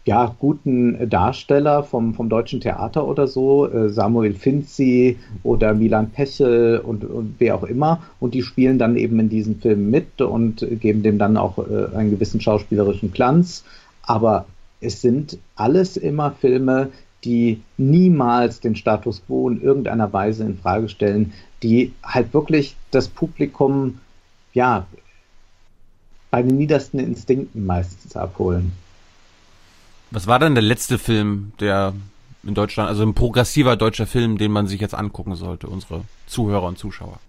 ja, 0.09 0.35
guten 0.39 1.07
Darsteller 1.07 1.83
vom, 1.83 2.15
vom 2.15 2.29
deutschen 2.29 2.61
Theater 2.61 3.07
oder 3.07 3.27
so, 3.27 3.71
äh, 3.71 3.89
Samuel 3.89 4.33
Finzi 4.33 5.19
oder 5.43 5.75
Milan 5.75 6.09
Pechel 6.09 6.79
und, 6.79 7.03
und 7.03 7.35
wer 7.37 7.53
auch 7.53 7.63
immer, 7.63 8.01
und 8.19 8.33
die 8.33 8.41
spielen 8.41 8.79
dann 8.79 8.97
eben 8.97 9.19
in 9.19 9.29
diesen 9.29 9.61
Filmen 9.61 9.91
mit 9.91 10.19
und 10.19 10.65
geben 10.81 11.03
dem 11.03 11.19
dann 11.19 11.37
auch 11.37 11.59
äh, 11.59 11.95
einen 11.95 12.09
gewissen 12.09 12.41
schauspielerischen 12.41 13.11
Glanz. 13.11 13.63
Aber 14.01 14.47
es 14.81 14.99
sind 14.99 15.37
alles 15.55 15.95
immer 15.95 16.31
Filme, 16.31 16.89
die 17.23 17.61
niemals 17.77 18.61
den 18.61 18.75
Status 18.75 19.21
quo 19.27 19.47
in 19.47 19.61
irgendeiner 19.61 20.11
Weise 20.11 20.43
in 20.43 20.57
Frage 20.57 20.89
stellen, 20.89 21.33
die 21.61 21.93
halt 22.01 22.33
wirklich 22.33 22.75
das 22.89 23.09
Publikum 23.09 23.99
ja 24.55 24.87
bei 26.31 26.41
den 26.41 26.57
niedersten 26.57 26.97
Instinkten 26.97 27.67
meistens 27.67 28.15
abholen. 28.15 28.71
Was 30.11 30.27
war 30.27 30.39
denn 30.39 30.55
der 30.55 30.63
letzte 30.63 30.97
Film, 30.97 31.51
der 31.59 31.93
in 32.43 32.53
Deutschland, 32.53 32.89
also 32.89 33.03
ein 33.03 33.13
progressiver 33.13 33.75
deutscher 33.75 34.07
Film, 34.07 34.37
den 34.37 34.51
man 34.51 34.67
sich 34.67 34.81
jetzt 34.81 34.95
angucken 34.95 35.35
sollte, 35.35 35.67
unsere 35.67 36.01
Zuhörer 36.25 36.67
und 36.67 36.77
Zuschauer? 36.77 37.19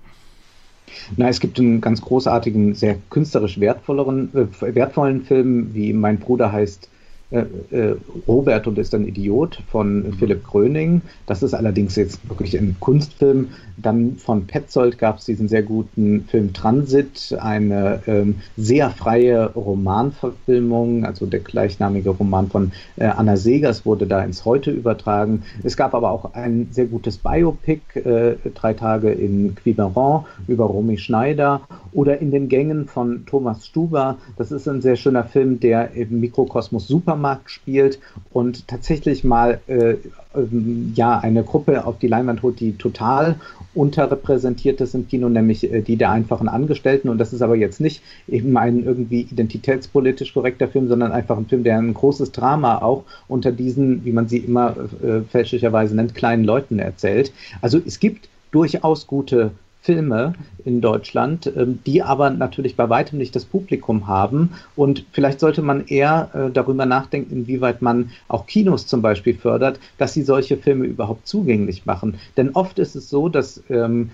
Na, 1.17 1.28
es 1.28 1.41
gibt 1.41 1.59
einen 1.59 1.81
ganz 1.81 2.00
großartigen, 2.00 2.75
sehr 2.75 2.97
künstlerisch 3.10 3.60
wertvolleren, 3.60 4.31
äh, 4.34 4.75
wertvollen 4.75 5.25
Film, 5.25 5.75
wie 5.75 5.92
Mein 5.92 6.18
Bruder 6.18 6.52
heißt 6.52 6.89
äh, 7.31 7.44
äh, 7.70 7.97
Robert 8.26 8.67
und 8.67 8.78
ist 8.78 8.94
ein 8.94 9.07
Idiot 9.07 9.62
von 9.70 10.12
Philipp 10.18 10.44
Gröning. 10.44 11.02
Das 11.26 11.42
ist 11.42 11.55
allerdings 11.55 11.94
jetzt 11.97 12.28
wirklich 12.28 12.59
ein 12.59 12.76
Kunstfilm. 12.81 13.50
Dann 13.76 14.17
von 14.17 14.47
Petzold 14.47 14.99
gab 14.99 15.18
es 15.18 15.26
diesen 15.26 15.49
sehr 15.49 15.62
guten 15.62 16.25
Film 16.25 16.52
Transit, 16.52 17.36
eine 17.41 18.02
ähm, 18.07 18.36
sehr 18.57 18.91
freie 18.91 19.52
Romanverfilmung, 19.52 21.05
also 21.05 21.26
der 21.26 21.41
gleichnamige 21.41 22.10
Roman 22.10 22.49
von 22.49 22.73
äh, 22.97 23.07
Anna 23.07 23.36
Segers 23.36 23.86
wurde 23.86 24.07
da 24.07 24.23
ins 24.23 24.44
Heute 24.44 24.70
übertragen. 24.70 25.44
Es 25.62 25.76
gab 25.76 25.94
aber 25.94 26.10
auch 26.10 26.34
ein 26.34 26.68
sehr 26.73 26.86
gutes 26.86 27.18
Biopic, 27.18 27.81
äh, 27.94 28.36
drei 28.55 28.75
Tage 28.75 29.12
in 29.12 29.55
Quiberon 29.55 30.25
über 30.49 30.65
Romy 30.65 30.99
Schneider 30.99 31.62
oder 31.93 32.19
in 32.19 32.31
den 32.31 32.49
Gängen 32.49 32.86
von 32.86 33.27
Thomas 33.27 33.67
Stuber. 33.67 34.19
Das 34.36 34.52
ist 34.52 34.69
ein 34.69 34.83
sehr 34.83 34.97
schöner 34.97 35.25
Film, 35.25 35.60
der 35.60 35.93
im 35.93 36.20
Mikrokosmos 36.20 36.86
Supermarkt 36.86 37.51
spielt 37.51 37.99
und 38.33 38.69
tatsächlich 38.69 39.25
mal 39.25 39.60
äh, 39.67 39.97
ähm, 40.35 40.93
ja 40.94 41.19
eine 41.19 41.43
Gruppe 41.43 41.85
auf 41.85 41.99
die 41.99 42.07
Leinwand 42.07 42.43
holt, 42.43 42.60
die 42.60 42.73
total 42.73 43.36
unterrepräsentiert 43.75 44.81
ist 44.81 44.94
im 44.94 45.09
Kino, 45.09 45.28
nämlich 45.28 45.70
äh, 45.73 45.83
die 45.83 45.97
der 45.97 46.10
einfachen 46.10 46.49
Angestellten. 46.49 47.09
Und 47.09 47.19
das 47.19 47.33
ist 47.33 47.43
aber 47.43 47.57
jetzt 47.57 47.81
nicht 47.81 48.02
eben 48.28 48.57
ein 48.57 48.85
irgendwie 48.85 49.23
identitätspolitisch 49.23 50.33
korrekter 50.35 50.69
Film, 50.69 50.89
sondern 50.89 51.12
einfach 51.12 51.36
ein 51.36 51.47
Film, 51.47 51.65
der 51.65 51.78
ein 51.78 51.94
großes 51.94 52.33
Drama 52.33 52.78
auch 52.78 53.05
unter 53.28 53.52
diesen, 53.52 54.05
wie 54.05 54.12
man 54.12 54.28
sie 54.28 54.39
immer 54.39 54.77
äh, 55.02 55.23
fälschlicherweise 55.23 55.97
nennt, 55.97 56.15
kleinen 56.15 56.44
Leuten 56.44 56.78
erzählt. 56.78 57.33
Also 57.60 57.81
es 57.85 57.99
gibt 57.99 58.28
durchaus 58.52 59.07
gute 59.07 59.52
Filme 59.83 60.34
in 60.65 60.81
Deutschland, 60.81 61.50
ähm, 61.57 61.81
die 61.86 62.02
aber 62.02 62.31
natürlich 62.31 62.76
bei 62.76 62.89
weitem 62.89 63.18
nicht 63.18 63.34
das 63.34 63.44
Publikum 63.44 64.07
haben. 64.07 64.50
Und 64.76 65.07
vielleicht 65.12 65.41
sollte 65.41 65.62
man 65.62 65.86
eher 65.86 66.31
äh, 66.34 66.50
darüber 66.50 66.86
nachdenken, 66.86 67.33
inwieweit 67.33 67.81
man 67.81 68.10
auch 68.28 68.47
Kinos 68.47 68.86
zum 68.86 69.00
Beispiel 69.00 69.34
fördert, 69.34 69.81
dass 69.97 70.12
sie 70.12 70.23
solche 70.23 70.57
Filme 70.57 70.84
überhaupt 70.84 71.26
zugänglich 71.26 71.86
machen. 71.86 72.18
Denn 72.36 72.50
oft 72.50 72.78
ist 72.78 72.94
es 72.94 73.09
so, 73.09 73.28
dass 73.28 73.62
ähm, 73.70 74.10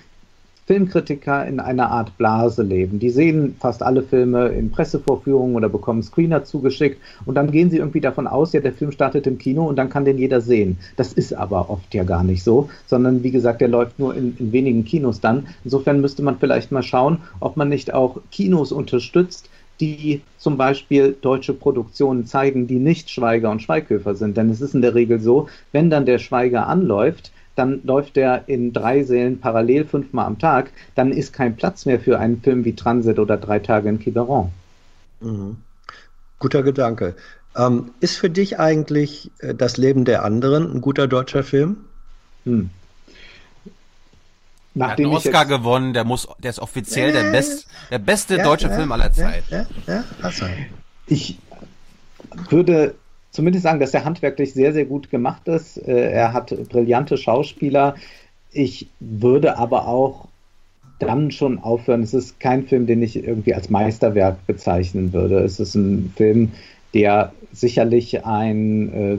Filmkritiker 0.67 1.47
in 1.47 1.61
einer 1.61 1.91
Art 1.91 2.19
Blase 2.19 2.62
leben. 2.62 2.99
Die 2.99 3.11
sehen 3.11 3.55
fast 3.61 3.83
alle 3.83 4.03
Filme 4.03 4.49
in 4.49 4.70
Pressevorführungen 4.70 5.55
oder 5.55 5.69
bekommen 5.69 6.03
Screener 6.03 6.45
zugeschickt 6.45 7.01
und 7.25 7.36
dann 7.36 7.53
gehen 7.53 7.70
sie 7.70 7.78
irgendwie 7.78 8.01
davon 8.01 8.27
aus, 8.27 8.53
ja, 8.53 8.61
der 8.61 8.73
Film 8.73 8.91
startet 8.91 9.27
im 9.28 9.39
Kino 9.39 9.67
und 9.67 9.77
dann 9.77 9.91
kann 9.91 10.05
den 10.05 10.19
jeder 10.19 10.41
sehen. 10.41 10.78
Das 10.97 11.12
ist 11.12 11.33
aber 11.33 11.70
oft 11.70 11.95
ja 11.95 12.03
gar 12.03 12.25
nicht 12.25 12.43
so, 12.43 12.69
sondern 12.86 13.23
wie 13.23 13.31
gesagt, 13.31 13.61
der 13.61 13.69
läuft 13.69 13.99
nur 13.99 14.17
in, 14.17 14.36
in 14.39 14.51
wenigen 14.51 14.85
Kinos 14.85 15.20
dann. 15.20 15.47
Insofern 15.62 16.01
müsste 16.01 16.23
man 16.23 16.39
vielleicht 16.39 16.73
mal 16.73 16.83
schauen, 16.83 17.19
ob 17.39 17.57
man 17.57 17.69
nicht 17.69 17.95
auch 17.95 18.20
Kinos 18.33 18.73
unterstützt, 18.73 19.49
die 19.81 20.23
zum 20.39 20.57
Beispiel 20.57 21.17
deutsche 21.20 21.53
Produktionen 21.53 22.27
zeigen, 22.27 22.67
die 22.67 22.78
nicht 22.78 23.11
Schweiger 23.11 23.51
und 23.51 23.62
Schweighöfer 23.62 24.15
sind. 24.15 24.36
Denn 24.36 24.51
es 24.51 24.61
ist 24.61 24.75
in 24.75 24.83
der 24.83 24.95
Regel 24.95 25.20
so, 25.20 25.49
wenn 25.73 25.91
dann 25.91 26.07
der 26.07 26.19
Schweiger 26.19 26.67
anläuft, 26.67 27.31
dann 27.57 27.81
läuft 27.85 28.17
der 28.17 28.49
in 28.49 28.73
drei 28.73 29.02
Sälen 29.02 29.41
parallel 29.41 29.86
fünfmal 29.86 30.26
am 30.26 30.39
Tag, 30.39 30.70
dann 30.94 31.10
ist 31.10 31.33
kein 31.33 31.57
Platz 31.57 31.86
mehr 31.86 31.99
für 31.99 32.18
einen 32.18 32.41
Film 32.41 32.65
wie 32.65 32.75
Transit 32.75 33.18
oder 33.18 33.36
Drei 33.36 33.59
Tage 33.59 33.89
in 33.89 33.99
Quiberon. 33.99 34.51
Mhm. 35.20 35.57
Guter 36.39 36.62
Gedanke. 36.62 37.15
Ähm, 37.57 37.91
ist 38.01 38.17
für 38.18 38.28
dich 38.28 38.60
eigentlich 38.60 39.31
äh, 39.39 39.55
das 39.55 39.78
Leben 39.78 40.05
der 40.05 40.25
anderen 40.25 40.70
ein 40.70 40.81
guter 40.83 41.09
deutscher 41.09 41.43
Film? 41.43 41.78
Hm. 42.44 42.70
Er 44.78 44.91
hat 44.91 44.99
einen 44.99 45.07
Oscar 45.07 45.47
gewonnen, 45.47 45.94
der 45.94 46.05
muss, 46.05 46.28
der 46.39 46.51
ist 46.51 46.59
offiziell 46.59 47.10
äh, 47.10 47.12
der, 47.12 47.31
best, 47.33 47.67
der 47.91 47.99
beste 47.99 48.36
ja, 48.36 48.44
deutsche 48.44 48.68
ja, 48.68 48.75
Film 48.75 48.93
aller 48.93 49.10
Zeit. 49.10 49.44
Ja, 49.49 49.67
ja, 49.86 50.05
ja, 50.20 50.31
ich 51.07 51.39
würde 52.51 52.94
zumindest 53.37 53.63
sagen, 53.63 53.79
dass 53.79 53.95
er 53.95 54.05
handwerklich 54.05 54.55
sehr, 54.55 54.73
sehr 54.73 54.87
gut 54.87 55.11
gemacht 55.11 55.47
ist. 55.47 55.77
Äh, 55.77 56.11
er 56.11 56.33
hat 56.33 56.55
brillante 56.69 57.17
Schauspieler. 57.17 57.95
Ich 58.51 58.89
würde 58.99 59.59
aber 59.59 59.87
auch 59.87 60.27
dann 60.99 61.31
schon 61.31 61.59
aufhören. 61.59 62.03
Es 62.03 62.15
ist 62.15 62.41
kein 62.41 62.67
Film, 62.67 62.87
den 62.87 63.03
ich 63.03 63.17
irgendwie 63.17 63.55
als 63.55 63.69
Meisterwerk 63.69 64.47
bezeichnen 64.47 65.13
würde. 65.13 65.41
Es 65.41 65.61
ist 65.61 65.75
ein 65.75 66.13
Film, 66.17 66.53
der 66.95 67.33
sicherlich 67.53 68.25
ein 68.25 68.93
äh, 68.95 69.19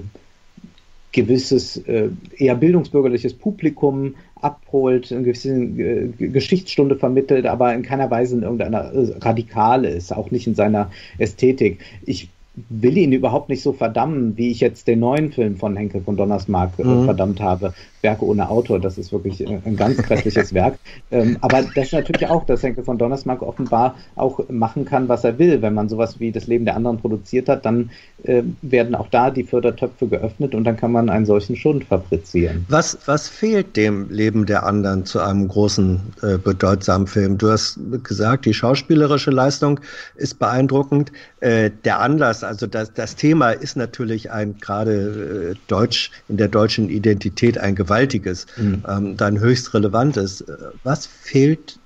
gewisses, 1.11 1.77
äh, 1.77 2.09
eher 2.35 2.55
bildungsbürgerliches 2.55 3.35
Publikum 3.35 4.15
abholt, 4.41 5.11
eine 5.11 5.23
gewisse 5.23 5.49
äh, 5.49 6.07
Geschichtsstunde 6.17 6.95
vermittelt, 6.95 7.45
aber 7.45 7.73
in 7.75 7.83
keiner 7.83 8.09
Weise 8.09 8.35
in 8.35 8.43
irgendeiner 8.43 8.91
äh, 8.91 9.15
radikale 9.19 9.89
ist, 9.89 10.11
auch 10.11 10.31
nicht 10.31 10.47
in 10.47 10.55
seiner 10.55 10.91
Ästhetik. 11.19 11.79
Ich 12.05 12.29
will 12.69 12.97
ihn 12.97 13.11
überhaupt 13.11 13.49
nicht 13.49 13.61
so 13.61 13.71
verdammen, 13.71 14.35
wie 14.35 14.49
ich 14.49 14.59
jetzt 14.59 14.87
den 14.87 14.99
neuen 14.99 15.31
Film 15.31 15.57
von 15.57 15.75
Henke 15.75 16.01
von 16.01 16.17
Donnersmarck 16.17 16.71
äh, 16.79 16.83
mhm. 16.83 17.05
verdammt 17.05 17.39
habe. 17.39 17.73
Werke 18.01 18.25
ohne 18.25 18.49
Autor, 18.49 18.79
das 18.79 18.97
ist 18.97 19.11
wirklich 19.11 19.41
äh, 19.41 19.59
ein 19.65 19.75
ganz 19.75 19.97
grässliches 19.97 20.53
Werk. 20.53 20.75
Ähm, 21.09 21.37
aber 21.39 21.61
das 21.61 21.85
ist 21.85 21.93
natürlich 21.93 22.27
auch, 22.27 22.45
dass 22.45 22.63
Henke 22.63 22.83
von 22.83 22.97
Donnersmarck 22.97 23.41
offenbar 23.41 23.95
auch 24.15 24.41
machen 24.49 24.83
kann, 24.83 25.07
was 25.07 25.23
er 25.23 25.39
will. 25.39 25.61
Wenn 25.61 25.73
man 25.73 25.87
sowas 25.87 26.19
wie 26.19 26.33
das 26.33 26.47
Leben 26.47 26.65
der 26.65 26.75
anderen 26.75 26.97
produziert 26.97 27.47
hat, 27.47 27.65
dann 27.65 27.91
äh, 28.23 28.43
werden 28.61 28.93
auch 28.93 29.07
da 29.07 29.31
die 29.31 29.43
Fördertöpfe 29.43 30.07
geöffnet 30.07 30.53
und 30.53 30.65
dann 30.65 30.75
kann 30.75 30.91
man 30.91 31.09
einen 31.09 31.25
solchen 31.25 31.55
Schund 31.55 31.85
fabrizieren. 31.85 32.65
Was, 32.67 32.97
was 33.05 33.29
fehlt 33.29 33.77
dem 33.77 34.09
Leben 34.09 34.45
der 34.45 34.65
anderen 34.65 35.05
zu 35.05 35.21
einem 35.21 35.47
großen, 35.47 36.01
äh, 36.23 36.37
bedeutsamen 36.37 37.07
Film? 37.07 37.37
Du 37.37 37.49
hast 37.49 37.79
gesagt, 38.03 38.45
die 38.45 38.53
schauspielerische 38.53 39.31
Leistung 39.31 39.79
ist 40.15 40.39
beeindruckend. 40.39 41.13
Äh, 41.39 41.71
der 41.85 41.99
Anlass, 42.01 42.43
also 42.47 42.67
das, 42.67 42.93
das 42.93 43.15
Thema 43.15 43.51
ist 43.51 43.77
natürlich 43.77 44.31
ein 44.31 44.57
gerade 44.59 45.51
äh, 45.51 45.55
deutsch, 45.67 46.11
in 46.27 46.37
der 46.37 46.47
deutschen 46.47 46.89
Identität 46.89 47.57
ein 47.57 47.75
Gewaltiges, 47.75 48.47
mhm. 48.57 48.83
ähm, 48.87 49.17
dann 49.17 49.39
höchst 49.39 49.73
relevantes. 49.73 50.43
Was 50.83 51.05
fehlt 51.05 51.79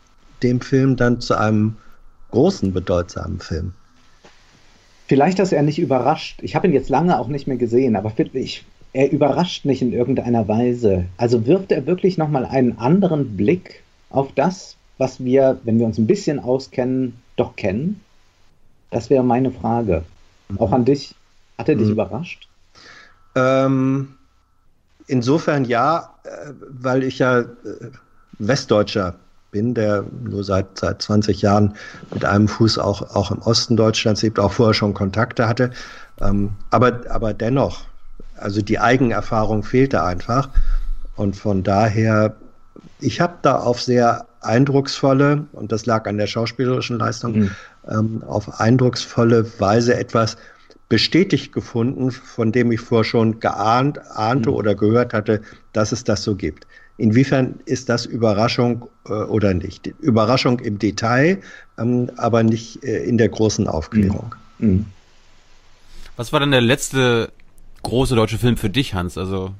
dem 0.43 0.61
Film 0.61 0.95
dann 0.95 1.19
zu 1.22 1.35
einem 1.35 1.75
großen, 2.31 2.73
bedeutsamen 2.73 3.40
Film? 3.40 3.73
Vielleicht, 5.07 5.40
dass 5.40 5.51
er 5.51 5.61
nicht 5.61 5.80
überrascht. 5.80 6.40
Ich 6.41 6.56
habe 6.56 6.67
ihn 6.67 6.73
jetzt 6.73 6.90
lange 6.90 7.19
auch 7.19 7.27
nicht 7.27 7.45
mehr 7.45 7.57
gesehen, 7.57 7.98
aber 7.98 8.14
ich, 8.33 8.64
er 8.93 9.11
überrascht 9.11 9.65
mich 9.65 9.81
in 9.81 9.91
irgendeiner 9.91 10.48
Weise. 10.48 11.06
Also 11.17 11.45
wirft 11.45 11.72
er 11.73 11.85
wirklich 11.85 12.17
nochmal 12.17 12.45
einen 12.45 12.77
anderen 12.77 13.35
Blick 13.35 13.83
auf 14.09 14.31
das, 14.33 14.77
was 14.98 15.23
wir, 15.23 15.59
wenn 15.64 15.80
wir 15.80 15.85
uns 15.85 15.98
ein 15.98 16.07
bisschen 16.07 16.40
auskennen, 16.40 17.15
doch 17.35 17.56
kennen? 17.56 17.99
Das 18.90 19.09
wäre 19.09 19.23
meine 19.23 19.51
Frage. 19.51 20.03
Auch 20.57 20.71
an 20.71 20.85
dich. 20.85 21.15
Hat 21.57 21.69
er 21.69 21.75
dich 21.75 21.88
Mhm. 21.88 21.93
überrascht? 21.93 22.47
Ähm, 23.35 24.15
insofern 25.07 25.65
ja, 25.65 26.15
äh, 26.23 26.51
weil 26.81 27.03
ich 27.03 27.19
ja 27.19 27.39
äh, 27.39 27.45
Westdeutscher 28.39 29.15
bin, 29.51 29.73
der 29.73 30.05
nur 30.23 30.43
seit, 30.43 30.80
seit 30.80 31.01
20 31.01 31.41
Jahren 31.41 31.75
mit 32.13 32.25
einem 32.25 32.47
Fuß 32.47 32.77
auch, 32.80 33.15
auch 33.15 33.31
im 33.31 33.39
Osten 33.39 33.75
Deutschlands 33.77 34.21
lebt, 34.21 34.39
auch 34.39 34.53
vorher 34.53 34.73
schon 34.73 34.93
Kontakte 34.93 35.47
hatte. 35.47 35.71
Ähm, 36.21 36.51
aber, 36.69 37.01
aber 37.09 37.33
dennoch, 37.33 37.85
also 38.38 38.61
die 38.61 38.80
Eigenerfahrung 38.80 39.63
fehlte 39.63 40.03
einfach. 40.03 40.49
Und 41.15 41.35
von 41.35 41.63
daher, 41.63 42.35
ich 42.99 43.19
habe 43.19 43.35
da 43.41 43.57
auf 43.57 43.81
sehr 43.81 44.25
eindrucksvolle, 44.41 45.45
und 45.51 45.71
das 45.71 45.85
lag 45.85 46.07
an 46.07 46.17
der 46.17 46.27
schauspielerischen 46.27 46.97
Leistung, 46.97 47.51
ähm, 47.90 48.24
auf 48.26 48.60
eindrucksvolle 48.60 49.60
Weise 49.60 49.95
etwas 49.95 50.38
bestätigt 50.90 51.53
gefunden, 51.53 52.11
von 52.11 52.51
dem 52.51 52.72
ich 52.72 52.82
vorher 52.82 53.06
schon 53.06 53.40
geahnt, 53.40 54.00
ahnte 54.11 54.51
oder 54.51 54.76
gehört 54.76 55.14
hatte, 55.14 55.42
dass 55.72 55.92
es 55.92 56.03
das 56.03 56.24
so 56.24 56.35
gibt. 56.35 56.68
Inwiefern 56.98 57.56
ist 57.66 57.90
das 57.90 58.06
Überraschung 58.06 58.90
äh, 59.06 59.14
oder 59.14 59.53
nicht? 59.53 59.88
Überraschung 60.01 60.60
im 60.60 60.80
Detail, 60.80 61.42
ähm, 61.80 62.11
aber 62.18 62.43
nicht 62.43 62.84
äh, 62.84 63.03
in 63.03 63.18
der 63.18 63.30
großen 63.30 63.68
Aufklärung. 63.68 64.35
Was 66.18 66.34
war 66.34 66.42
denn 66.42 66.51
der 66.51 66.61
letzte 66.61 67.32
große 67.84 68.16
deutsche 68.16 68.38
Film 68.38 68.58
für 68.58 68.69
dich, 68.69 68.93
Hans? 68.93 69.18
Also 69.18 69.56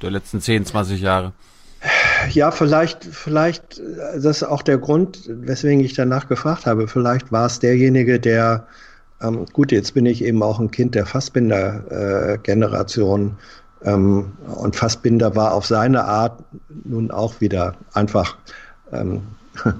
der 0.00 0.10
letzten 0.10 0.40
10, 0.40 0.64
20 0.64 1.00
Jahre? 1.00 1.32
Ja, 2.30 2.50
vielleicht, 2.50 3.04
vielleicht, 3.04 3.78
äh, 3.78 4.20
das 4.20 4.38
ist 4.38 4.44
auch 4.44 4.62
der 4.62 4.78
Grund, 4.78 5.28
weswegen 5.28 5.84
ich 5.84 5.92
danach 5.94 6.28
gefragt 6.28 6.64
habe. 6.66 6.88
Vielleicht 6.88 7.30
war 7.32 7.46
es 7.46 7.58
derjenige, 7.58 8.20
der, 8.20 8.66
ähm, 9.20 9.46
gut, 9.52 9.72
jetzt 9.72 9.94
bin 9.94 10.06
ich 10.06 10.24
eben 10.24 10.42
auch 10.42 10.60
ein 10.60 10.70
Kind 10.70 10.94
der 10.94 11.04
Fassbinder-Generation. 11.06 13.36
ähm, 13.84 14.32
und 14.56 14.76
Fassbinder 14.76 15.34
war 15.34 15.54
auf 15.54 15.66
seine 15.66 16.04
Art 16.04 16.44
nun 16.84 17.10
auch 17.10 17.40
wieder 17.40 17.74
einfach, 17.94 18.36
ähm, 18.92 19.22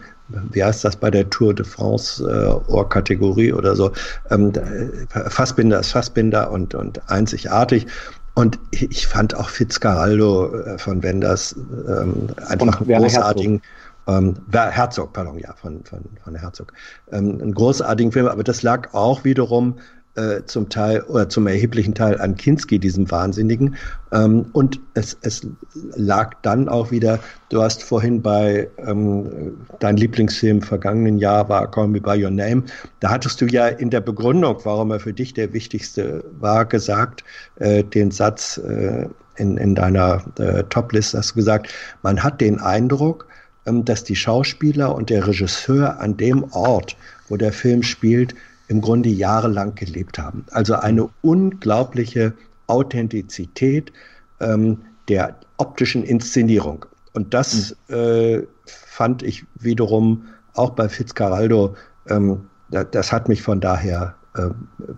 wie 0.51 0.65
heißt 0.65 0.85
das 0.85 0.97
bei 0.97 1.11
der 1.11 1.31
Tour 1.31 1.55
de 1.55 1.65
France, 1.65 2.25
äh, 2.25 2.49
Ohrkategorie 2.71 3.53
oder 3.53 3.77
so. 3.77 3.93
Ähm, 4.31 4.53
äh, 4.55 5.31
Fassbinder 5.31 5.79
ist 5.79 5.93
Fassbinder 5.93 6.51
und, 6.51 6.75
und 6.75 7.01
einzigartig. 7.09 7.87
Und 8.35 8.59
ich 8.71 9.07
fand 9.07 9.35
auch 9.35 9.51
Fitzcarraldo 9.51 10.55
äh, 10.55 10.79
von 10.79 11.03
Wenders 11.03 11.55
ähm, 11.55 12.29
einfach 12.49 12.81
einen 12.81 12.99
großartigen 13.03 13.63
ähm, 14.09 14.37
Herzog, 14.53 15.13
pardon, 15.13 15.39
ja, 15.39 15.55
von, 15.55 15.85
von, 15.85 16.01
von 16.25 16.35
Herzog. 16.35 16.73
Ähm, 17.13 17.41
einen 17.41 17.55
großartigen 17.55 18.11
Film, 18.11 18.27
aber 18.27 18.43
das 18.43 18.63
lag 18.63 18.95
auch 18.95 19.25
wiederum 19.25 19.79
äh, 20.15 20.43
zum 20.45 20.69
Teil 20.69 21.01
oder 21.05 21.29
zum 21.29 21.47
erheblichen 21.47 21.95
Teil 21.95 22.21
an 22.21 22.37
Kinski, 22.37 22.79
diesem 22.79 23.11
Wahnsinnigen. 23.11 23.77
Ähm, 24.13 24.47
und 24.53 24.79
es, 24.95 25.17
es 25.23 25.47
lag 25.95 26.35
dann 26.43 26.69
auch 26.69 26.91
wieder, 26.91 27.19
du 27.49 27.63
hast 27.63 27.83
vorhin 27.83 28.21
bei 28.21 28.69
ähm, 28.79 29.57
dein 29.81 29.97
Lieblingsfilm 29.97 30.61
vergangenen 30.61 31.19
Jahr 31.19 31.49
war 31.49 31.71
Call 31.71 31.89
Me 31.89 32.01
By 32.01 32.23
Your 32.23 32.31
Name. 32.31 32.65
Da 33.01 33.11
hattest 33.11 33.41
du 33.41 33.47
ja 33.47 33.69
in 33.69 33.91
der 33.91 34.01
Begründung, 34.01 34.59
warum 34.65 34.91
er 34.91 35.01
für 35.01 35.15
dich 35.15 35.33
der 35.35 35.53
wichtigste 35.53 36.25
war, 36.39 36.67
gesagt, 36.67 37.25
äh, 37.57 37.83
den 37.83 38.11
Satz 38.11 38.59
äh, 38.59 39.07
in, 39.37 39.57
in 39.57 39.75
deiner 39.75 40.23
äh, 40.39 40.63
Toplist 40.65 41.15
hast 41.15 41.31
du 41.31 41.37
gesagt, 41.37 41.73
man 42.03 42.23
hat 42.23 42.41
den 42.41 42.61
Eindruck, 42.61 43.27
ähm, 43.67 43.85
dass 43.85 44.05
die 44.05 44.17
Schauspieler 44.17 44.95
und 44.95 45.11
der 45.11 45.27
Regisseur 45.27 46.01
an 46.01 46.17
dem 46.17 46.45
Ort, 46.53 46.97
wo 47.29 47.37
der 47.37 47.53
Film 47.53 47.83
spielt, 47.83 48.35
im 48.73 48.81
Grunde 48.81 49.11
jahrelang 49.11 49.75
gelebt 49.75 50.19
haben. 50.19 50.47
Also 50.51 50.75
eine 50.75 51.11
unglaubliche 51.21 52.33
Authentizität 52.69 53.93
ähm, 54.41 54.79
der 55.09 55.37
optischen 55.59 56.03
Inszenierung. 56.03 56.87
Und 57.13 57.35
das 57.35 57.77
äh, 57.89 58.41
fand 58.65 59.23
ich 59.23 59.45
wiederum 59.61 60.25
auch 60.55 60.71
bei 60.71 60.89
Fitzcarraldo, 60.89 61.75
ähm, 62.09 62.47
da, 62.71 62.83
das 62.85 63.13
hat 63.13 63.29
mich 63.29 63.43
von 63.43 63.61
daher 63.61 64.15
äh, 64.37 64.49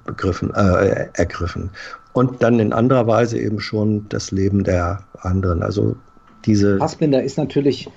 begriffen, 0.05 0.55
äh, 0.55 1.09
ergriffen. 1.15 1.71
Und 2.13 2.45
dann 2.45 2.61
in 2.61 2.73
anderer 2.73 3.09
Weise 3.09 3.41
eben 3.41 3.59
schon 3.59 4.09
das 4.09 4.31
Leben 4.31 4.63
der 4.63 5.03
anderen. 5.23 5.65
Also 5.65 5.97
diese 6.45 6.79
Fassbinder 6.79 7.25
ist 7.25 7.39
natürlich 7.39 7.89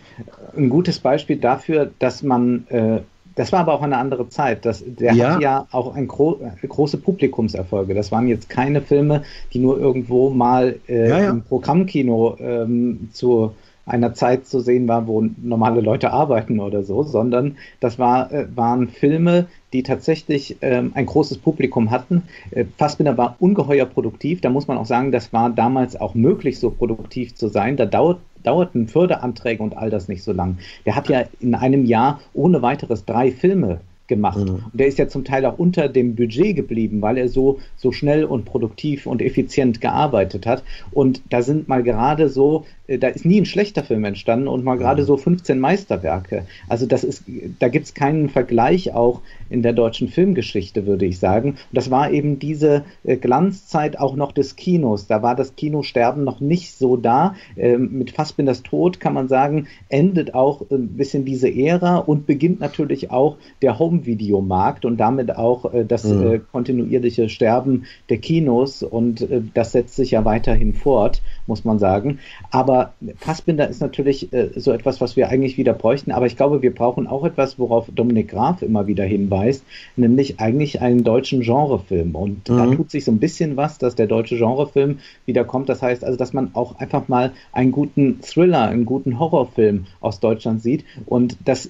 ein 0.57 0.69
gutes 0.69 0.97
Beispiel 0.99 1.37
dafür, 1.37 1.91
dass 1.99 2.23
man, 2.23 2.65
äh, 2.69 3.01
das 3.37 3.51
war 3.53 3.61
aber 3.61 3.73
auch 3.73 3.81
eine 3.83 3.97
andere 3.97 4.27
Zeit. 4.29 4.65
Das, 4.65 4.83
der 4.85 5.13
Ja. 5.13 5.35
hat 5.35 5.41
ja 5.41 5.67
auch 5.71 5.95
ein 5.95 6.07
gro 6.07 6.39
große 6.67 6.97
Publikumserfolge. 6.97 7.93
Das 7.93 8.11
waren 8.11 8.27
jetzt 8.27 8.49
keine 8.49 8.81
Filme, 8.81 9.23
die 9.53 9.59
nur 9.59 9.79
irgendwo 9.79 10.29
mal 10.29 10.75
äh, 10.89 11.07
Ja, 11.09 11.19
ja. 11.21 11.29
im 11.29 11.43
Programmkino 11.43 12.35
ähm, 12.39 13.09
zu 13.13 13.51
einer 13.85 14.13
Zeit 14.13 14.45
zu 14.45 14.59
sehen 14.59 14.87
war, 14.89 15.07
wo 15.07 15.23
normale 15.41 15.79
Leute 15.79 16.11
arbeiten 16.11 16.59
oder 16.59 16.83
so, 16.83 17.03
sondern 17.03 17.55
das 17.79 17.97
war, 17.97 18.31
äh, 18.33 18.45
waren 18.53 18.89
Filme, 18.89 19.45
die 19.71 19.81
tatsächlich 19.83 20.57
ähm, 20.61 20.91
ein 20.93 21.05
großes 21.05 21.37
Publikum 21.37 21.89
hatten. 21.89 22.23
Äh, 22.51 22.65
Fassbinder 22.77 23.17
war 23.17 23.37
ungeheuer 23.39 23.85
produktiv. 23.85 24.41
Da 24.41 24.49
muss 24.49 24.67
man 24.67 24.77
auch 24.77 24.85
sagen, 24.85 25.11
das 25.13 25.31
war 25.31 25.49
damals 25.49 25.95
auch 25.99 26.15
möglich, 26.15 26.59
so 26.59 26.69
produktiv 26.69 27.35
zu 27.35 27.47
sein. 27.47 27.77
Da 27.77 27.85
dauert, 27.85 28.19
dauerten 28.43 28.87
Förderanträge 28.87 29.61
und 29.63 29.77
all 29.77 29.89
das 29.89 30.07
nicht 30.07 30.23
so 30.23 30.31
lang. 30.31 30.57
Der 30.85 30.95
hat 30.95 31.09
ja 31.09 31.23
in 31.39 31.55
einem 31.55 31.85
Jahr 31.85 32.19
ohne 32.33 32.61
weiteres 32.61 33.05
drei 33.05 33.31
Filme 33.31 33.79
gemacht. 34.07 34.37
Und 34.37 34.63
der 34.73 34.87
ist 34.87 34.97
ja 34.97 35.07
zum 35.07 35.25
Teil 35.25 35.45
auch 35.45 35.59
unter 35.59 35.89
dem 35.89 36.15
Budget 36.15 36.55
geblieben, 36.55 37.01
weil 37.01 37.17
er 37.17 37.29
so, 37.29 37.59
so 37.75 37.91
schnell 37.91 38.23
und 38.23 38.45
produktiv 38.45 39.05
und 39.05 39.21
effizient 39.21 39.81
gearbeitet 39.81 40.45
hat. 40.45 40.63
Und 40.91 41.21
da 41.29 41.41
sind 41.41 41.67
mal 41.67 41.83
gerade 41.83 42.29
so, 42.29 42.65
da 42.87 43.07
ist 43.09 43.25
nie 43.25 43.41
ein 43.41 43.45
schlechter 43.45 43.83
Film 43.83 44.05
entstanden 44.05 44.47
und 44.47 44.63
mal 44.63 44.77
gerade 44.77 45.03
so 45.03 45.17
15 45.17 45.59
Meisterwerke. 45.59 46.45
Also 46.69 46.85
das 46.85 47.03
ist, 47.03 47.23
da 47.59 47.67
gibt 47.67 47.85
es 47.85 47.93
keinen 47.93 48.29
Vergleich 48.29 48.93
auch 48.93 49.21
in 49.49 49.61
der 49.61 49.73
deutschen 49.73 50.07
Filmgeschichte, 50.07 50.85
würde 50.85 51.05
ich 51.05 51.19
sagen. 51.19 51.51
Und 51.51 51.57
das 51.73 51.91
war 51.91 52.11
eben 52.11 52.39
diese 52.39 52.83
äh, 53.03 53.17
Glanzzeit 53.17 53.99
auch 53.99 54.15
noch 54.15 54.31
des 54.31 54.55
Kinos. 54.55 55.07
Da 55.07 55.21
war 55.21 55.35
das 55.35 55.55
Kinosterben 55.55 56.23
noch 56.23 56.39
nicht 56.39 56.77
so 56.77 56.97
da. 56.97 57.35
Ähm, 57.55 57.97
mit 57.97 58.11
Fassbinders 58.11 58.63
Tod 58.63 58.99
kann 58.99 59.13
man 59.13 59.27
sagen, 59.27 59.67
endet 59.89 60.33
auch 60.33 60.61
ein 60.71 60.89
bisschen 60.89 61.25
diese 61.25 61.53
Ära 61.53 61.97
und 61.97 62.25
beginnt 62.25 62.59
natürlich 62.59 63.11
auch 63.11 63.37
der 63.61 63.79
Home-Videomarkt 63.79 64.85
und 64.85 64.97
damit 64.97 65.35
auch 65.35 65.73
äh, 65.73 65.85
das 65.85 66.05
Mhm. 66.07 66.31
äh, 66.31 66.39
kontinuierliche 66.51 67.27
Sterben 67.29 67.85
der 68.09 68.17
Kinos 68.17 68.83
und 68.83 69.21
äh, 69.21 69.41
das 69.53 69.73
setzt 69.73 69.95
sich 69.95 70.11
ja 70.11 70.25
weiterhin 70.25 70.73
fort, 70.73 71.21
muss 71.47 71.65
man 71.65 71.79
sagen. 71.79 72.19
Aber 72.51 72.76
Fassbinder 73.19 73.67
ist 73.67 73.81
natürlich 73.81 74.31
äh, 74.33 74.49
so 74.55 74.71
etwas, 74.71 74.99
was 75.01 75.15
wir 75.15 75.29
eigentlich 75.29 75.57
wieder 75.57 75.73
bräuchten, 75.73 76.11
aber 76.11 76.25
ich 76.25 76.35
glaube, 76.37 76.61
wir 76.61 76.73
brauchen 76.73 77.07
auch 77.07 77.23
etwas, 77.25 77.57
worauf 77.59 77.87
Dominik 77.93 78.29
Graf 78.29 78.61
immer 78.61 78.87
wieder 78.87 79.03
hinweist, 79.03 79.63
nämlich 79.95 80.39
eigentlich 80.39 80.81
einen 80.81 81.03
deutschen 81.03 81.41
Genrefilm. 81.41 82.15
Und 82.15 82.49
da 82.49 82.65
Mhm. 82.65 82.75
tut 82.75 82.91
sich 82.91 83.05
so 83.05 83.11
ein 83.11 83.19
bisschen 83.19 83.57
was, 83.57 83.77
dass 83.77 83.95
der 83.95 84.07
deutsche 84.07 84.37
Genrefilm 84.37 84.99
wieder 85.25 85.43
kommt. 85.43 85.69
Das 85.69 85.81
heißt 85.81 86.03
also, 86.03 86.17
dass 86.17 86.33
man 86.33 86.51
auch 86.53 86.79
einfach 86.79 87.07
mal 87.07 87.33
einen 87.51 87.71
guten 87.71 88.19
Thriller, 88.21 88.67
einen 88.69 88.85
guten 88.85 89.19
Horrorfilm 89.19 89.85
aus 89.99 90.19
Deutschland 90.19 90.61
sieht 90.61 90.85
und 91.05 91.37
das 91.45 91.69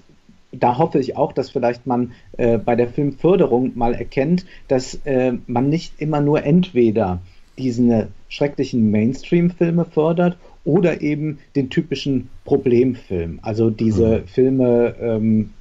da 0.51 0.77
hoffe 0.77 0.99
ich 0.99 1.17
auch, 1.17 1.33
dass 1.33 1.49
vielleicht 1.49 1.85
man 1.85 2.13
äh, 2.37 2.57
bei 2.57 2.75
der 2.75 2.87
Filmförderung 2.87 3.73
mal 3.75 3.93
erkennt, 3.93 4.45
dass 4.69 4.95
äh, 5.05 5.33
man 5.45 5.69
nicht 5.69 5.99
immer 5.99 6.21
nur 6.21 6.43
entweder 6.43 7.19
diese 7.57 8.07
schrecklichen 8.29 8.91
Mainstream-Filme 8.91 9.85
fördert 9.85 10.37
oder 10.67 11.01
eben 11.01 11.39
den 11.55 11.69
typischen 11.69 12.27
Problemfilm. 12.43 13.39
Also 13.41 13.69
diese 13.69 14.23
Filme, 14.27 14.95
ähm, 14.99 15.51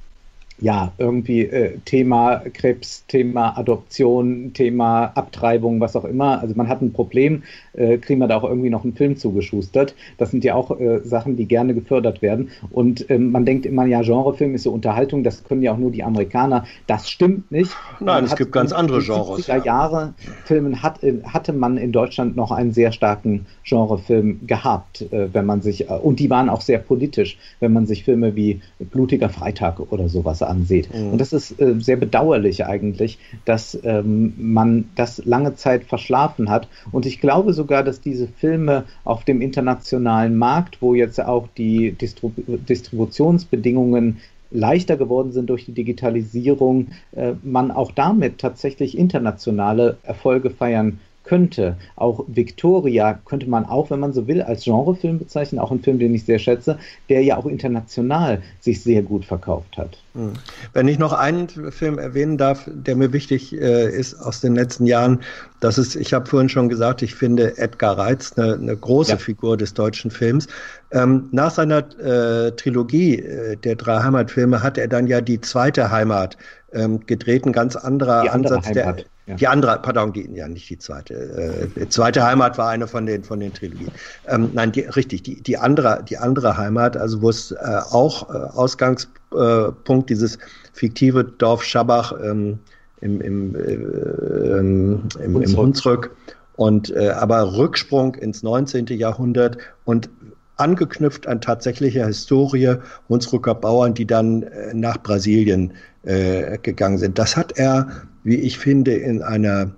ja, 0.59 0.91
irgendwie 0.97 1.41
äh, 1.41 1.77
Thema 1.85 2.41
Krebs, 2.51 3.05
Thema 3.07 3.57
Adoption, 3.57 4.53
Thema 4.53 5.11
Abtreibung, 5.13 5.79
was 5.79 5.95
auch 5.95 6.05
immer. 6.05 6.39
Also 6.41 6.55
man 6.55 6.67
hat 6.67 6.81
ein 6.81 6.93
Problem, 6.93 7.43
äh, 7.73 7.97
kriegen 7.97 8.19
wir 8.19 8.27
da 8.27 8.37
auch 8.37 8.43
irgendwie 8.43 8.71
noch 8.71 8.83
einen 8.83 8.93
Film 8.93 9.17
zugeschustert. 9.17 9.93
Das 10.17 10.31
sind 10.31 10.43
ja 10.43 10.55
auch 10.55 10.79
äh, 10.79 10.99
Sachen, 11.03 11.35
die 11.35 11.45
gerne 11.45 11.75
gefördert 11.75 12.23
werden. 12.23 12.49
Und 12.71 13.07
ähm, 13.09 13.31
man 13.31 13.45
denkt 13.45 13.67
immer, 13.67 13.85
ja, 13.85 14.01
Genrefilm 14.01 14.55
ist 14.55 14.63
so 14.63 14.71
Unterhaltung, 14.71 15.23
das 15.23 15.43
können 15.43 15.61
ja 15.61 15.73
auch 15.73 15.77
nur 15.77 15.91
die 15.91 16.03
Amerikaner. 16.03 16.65
Das 16.87 17.07
stimmt 17.07 17.51
nicht. 17.51 17.71
Nein, 17.99 18.07
Man 18.07 18.23
es 18.25 18.35
gibt 18.35 18.51
ganz 18.51 18.71
in 18.71 18.77
andere 18.77 18.99
den 18.99 19.05
Genres, 19.05 19.47
70er 19.47 19.63
Jahre 19.63 20.13
Filmen 20.45 20.81
hat, 20.81 21.03
äh, 21.03 21.21
hatte 21.23 21.53
man 21.53 21.77
in 21.77 21.91
Deutschland 21.91 22.35
noch 22.35 22.51
einen 22.51 22.71
sehr 22.71 22.91
starken 22.91 23.45
Genrefilm 23.63 24.47
gehabt, 24.47 25.03
äh, 25.11 25.31
wenn 25.31 25.45
man 25.45 25.61
sich, 25.61 25.89
äh, 25.89 25.93
und 25.93 26.19
die 26.19 26.31
waren 26.31 26.49
auch 26.49 26.61
sehr 26.61 26.79
politisch, 26.79 27.37
wenn 27.59 27.73
man 27.73 27.85
sich 27.85 28.05
Filme 28.05 28.35
wie 28.35 28.61
Blutiger 28.79 29.29
Freitag 29.29 29.79
oder 29.91 30.09
sowas 30.09 30.46
ansieht. 30.47 30.93
Mhm. 30.93 31.11
Und 31.11 31.21
das 31.21 31.33
ist 31.33 31.59
äh, 31.59 31.75
sehr 31.79 31.97
bedauerlich 31.97 32.65
eigentlich, 32.65 33.19
dass 33.45 33.77
ähm, 33.83 34.33
man 34.37 34.89
das 34.95 35.23
lange 35.25 35.55
Zeit 35.55 35.83
verschlafen 35.83 36.49
hat. 36.49 36.67
Und 36.91 37.05
ich 37.05 37.19
glaube 37.19 37.53
sogar, 37.53 37.83
dass 37.83 38.01
diese 38.01 38.27
Filme 38.27 38.85
auf 39.03 39.23
dem 39.23 39.41
internationalen 39.41 40.35
Markt, 40.37 40.81
wo 40.81 40.93
jetzt 40.93 41.19
auch 41.21 41.47
die 41.57 41.91
Distribu 41.91 42.33
Distributionsbedingungen 42.47 44.17
leichter 44.51 44.97
geworden 44.97 45.31
sind 45.31 45.49
durch 45.49 45.65
die 45.65 45.73
Digitalisierung, 45.73 46.87
äh, 47.11 47.33
man 47.43 47.71
auch 47.71 47.91
damit 47.91 48.37
tatsächlich 48.39 48.97
internationale 48.97 49.97
Erfolge 50.03 50.49
feiern 50.49 50.99
könnte. 51.27 51.77
Auch 51.95 52.23
Victoria 52.27 53.19
könnte 53.25 53.49
man 53.49 53.65
auch, 53.65 53.89
wenn 53.89 53.99
man 53.99 54.13
so 54.13 54.27
will, 54.27 54.41
als 54.41 54.63
Genrefilm 54.63 55.19
bezeichnen, 55.19 55.59
auch 55.59 55.71
ein 55.71 55.81
Film, 55.81 55.99
den 55.99 56.15
ich 56.15 56.25
sehr 56.25 56.39
schätze, 56.39 56.79
der 57.09 57.23
ja 57.23 57.37
auch 57.37 57.45
international 57.45 58.41
sich 58.59 58.81
sehr 58.81 59.03
gut 59.03 59.25
verkauft 59.25 59.77
hat. 59.77 59.97
Hm. 60.13 60.33
Wenn 60.73 60.87
ich 60.87 60.97
noch 60.97 61.13
einen 61.13 61.49
Film 61.49 61.99
erwähnen 61.99 62.37
darf, 62.37 62.69
der 62.73 62.95
mir 62.95 63.13
wichtig 63.13 63.53
äh, 63.53 63.89
ist 63.89 64.15
aus 64.15 64.41
den 64.41 64.55
letzten 64.55 64.85
Jahren, 64.85 65.19
das 65.59 65.77
ist, 65.77 65.95
ich 65.95 66.13
habe 66.13 66.25
vorhin 66.27 66.49
schon 66.49 66.69
gesagt, 66.69 67.01
ich 67.01 67.15
finde 67.15 67.57
Edgar 67.57 67.97
Reitz 67.97 68.33
eine, 68.37 68.53
eine 68.53 68.75
große 68.75 69.11
ja. 69.11 69.17
Figur 69.17 69.57
des 69.57 69.73
deutschen 69.73 70.11
Films. 70.11 70.47
Ähm, 70.91 71.29
nach 71.31 71.51
seiner 71.51 71.79
äh, 71.99 72.51
Trilogie 72.51 73.19
äh, 73.19 73.55
der 73.57 73.75
drei 73.75 73.99
Heimatfilme 73.99 74.61
hat 74.61 74.77
er 74.77 74.87
dann 74.87 75.07
ja 75.07 75.21
die 75.21 75.41
zweite 75.41 75.89
Heimat 75.89 76.37
ähm, 76.73 77.05
gedreht, 77.05 77.45
ein 77.45 77.53
ganz 77.53 77.75
anderer 77.75 78.31
Ansatz. 78.31 78.67
Heimat. 78.67 78.75
Der, 78.99 79.05
ja. 79.27 79.35
Die 79.35 79.47
andere, 79.47 79.79
pardon, 79.81 80.13
die, 80.13 80.29
ja 80.33 80.47
nicht 80.47 80.69
die 80.69 80.77
zweite. 80.77 81.13
Äh, 81.13 81.79
die 81.79 81.89
zweite 81.89 82.23
Heimat 82.23 82.57
war 82.57 82.69
eine 82.69 82.87
von 82.87 83.05
den 83.05 83.23
von 83.23 83.39
den 83.39 83.53
Trilogien. 83.53 83.91
Ähm, 84.27 84.51
nein, 84.53 84.71
die, 84.71 84.81
richtig, 84.81 85.23
die 85.23 85.41
die 85.41 85.57
andere 85.57 86.03
die 86.07 86.17
andere 86.17 86.55
Heimat, 86.55 86.95
also 86.95 87.21
wo 87.21 87.29
es 87.29 87.51
äh, 87.51 87.55
auch 87.91 88.29
äh, 88.29 88.33
Ausgangspunkt 88.33 90.09
dieses 90.09 90.37
fiktive 90.71 91.25
Dorf 91.25 91.63
Schabach 91.63 92.13
ähm, 92.23 92.59
im 93.01 93.21
im, 93.21 93.55
äh, 93.55 93.73
ähm, 93.73 95.03
im, 95.23 95.41
im 95.41 95.57
Hunsrück 95.57 96.15
und 96.55 96.89
äh, 96.89 97.09
aber 97.09 97.57
Rücksprung 97.57 98.15
ins 98.15 98.43
19. 98.43 98.87
Jahrhundert 98.87 99.57
und 99.85 100.09
angeknüpft 100.55 101.27
an 101.27 101.39
tatsächliche 101.39 102.05
Historie 102.05 102.75
Hunsrücker 103.09 103.53
Bauern, 103.53 103.93
die 103.93 104.07
dann 104.07 104.43
äh, 104.43 104.73
nach 104.73 104.97
Brasilien 104.97 105.73
äh, 106.03 106.57
gegangen 106.57 106.97
sind. 106.97 107.19
Das 107.19 107.37
hat 107.37 107.57
er 107.57 108.07
wie 108.27 108.35
ich 108.35 108.59
finde, 108.59 108.93
in 108.93 109.21
einer 109.21 109.71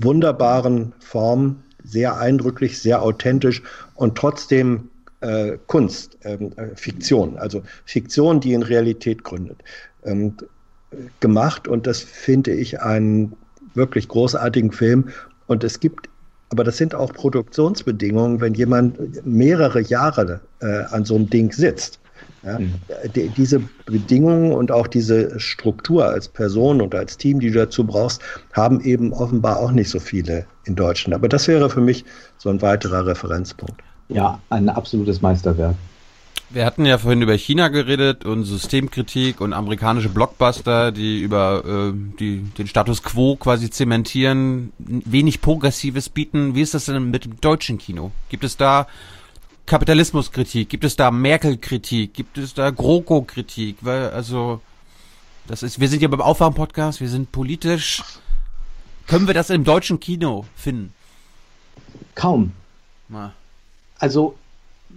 wunderbaren 0.00 0.94
Form, 0.98 1.62
sehr 1.84 2.16
eindrücklich, 2.16 2.78
sehr 2.78 3.02
authentisch 3.02 3.62
und 3.94 4.16
trotzdem 4.16 4.88
äh, 5.20 5.58
Kunst, 5.66 6.16
ähm, 6.22 6.52
äh, 6.56 6.74
Fiktion, 6.74 7.36
also 7.36 7.62
Fiktion, 7.84 8.40
die 8.40 8.54
in 8.54 8.62
Realität 8.62 9.24
gründet, 9.24 9.58
ähm, 10.04 10.38
gemacht. 11.20 11.68
Und 11.68 11.86
das 11.86 12.00
finde 12.00 12.52
ich 12.52 12.80
einen 12.80 13.34
wirklich 13.74 14.08
großartigen 14.08 14.72
Film. 14.72 15.08
Und 15.46 15.64
es 15.64 15.80
gibt, 15.80 16.08
aber 16.50 16.64
das 16.64 16.76
sind 16.76 16.94
auch 16.94 17.12
Produktionsbedingungen, 17.12 18.40
wenn 18.40 18.54
jemand 18.54 19.24
mehrere 19.26 19.80
Jahre 19.80 20.40
äh, 20.60 20.82
an 20.90 21.04
so 21.04 21.16
einem 21.16 21.30
Ding 21.30 21.52
sitzt 21.52 22.00
ja, 22.42 22.58
mhm. 22.58 22.74
die, 23.14 23.28
diese 23.28 23.60
Bedingungen 23.86 24.52
und 24.52 24.72
auch 24.72 24.86
diese 24.86 25.38
Struktur 25.38 26.06
als 26.06 26.28
Person 26.28 26.80
und 26.80 26.94
als 26.94 27.16
Team, 27.16 27.40
die 27.40 27.50
du 27.50 27.58
dazu 27.58 27.84
brauchst, 27.84 28.22
haben 28.52 28.80
eben 28.80 29.12
offenbar 29.12 29.58
auch 29.58 29.72
nicht 29.72 29.90
so 29.90 29.98
viele 29.98 30.46
in 30.64 30.74
Deutschland. 30.74 31.14
Aber 31.14 31.28
das 31.28 31.48
wäre 31.48 31.68
für 31.68 31.80
mich 31.80 32.04
so 32.38 32.48
ein 32.48 32.62
weiterer 32.62 33.06
Referenzpunkt. 33.06 33.82
Ja, 34.08 34.40
ein 34.50 34.68
absolutes 34.68 35.20
Meisterwerk. 35.20 35.76
Wir 36.52 36.66
hatten 36.66 36.84
ja 36.84 36.98
vorhin 36.98 37.22
über 37.22 37.34
China 37.34 37.68
geredet 37.68 38.24
und 38.24 38.42
Systemkritik 38.42 39.40
und 39.40 39.52
amerikanische 39.52 40.08
Blockbuster, 40.08 40.90
die 40.90 41.20
über 41.20 41.64
äh, 41.64 41.92
die, 42.18 42.40
den 42.58 42.66
Status 42.66 43.04
quo 43.04 43.36
quasi 43.36 43.70
zementieren, 43.70 44.72
wenig 44.78 45.40
Progressives 45.40 46.08
bieten. 46.08 46.56
Wie 46.56 46.62
ist 46.62 46.74
das 46.74 46.86
denn 46.86 47.12
mit 47.12 47.24
dem 47.24 47.40
deutschen 47.40 47.78
Kino? 47.78 48.10
Gibt 48.30 48.42
es 48.42 48.56
da 48.56 48.88
Kapitalismuskritik? 49.66 50.68
Gibt 50.68 50.82
es 50.82 50.96
da 50.96 51.12
Merkel-Kritik? 51.12 52.14
Gibt 52.14 52.36
es 52.36 52.52
da 52.52 52.70
GroKo-Kritik? 52.70 53.76
Weil, 53.82 54.10
also, 54.10 54.60
das 55.46 55.62
ist, 55.62 55.78
wir 55.78 55.88
sind 55.88 56.02
ja 56.02 56.08
beim 56.08 56.20
Aufwachen-Podcast, 56.20 57.00
wir 57.00 57.08
sind 57.08 57.30
politisch. 57.30 58.02
Können 59.06 59.28
wir 59.28 59.34
das 59.34 59.50
im 59.50 59.62
deutschen 59.62 60.00
Kino 60.00 60.46
finden? 60.56 60.92
Kaum. 62.16 62.54
Na. 63.08 63.34
Also, 64.00 64.36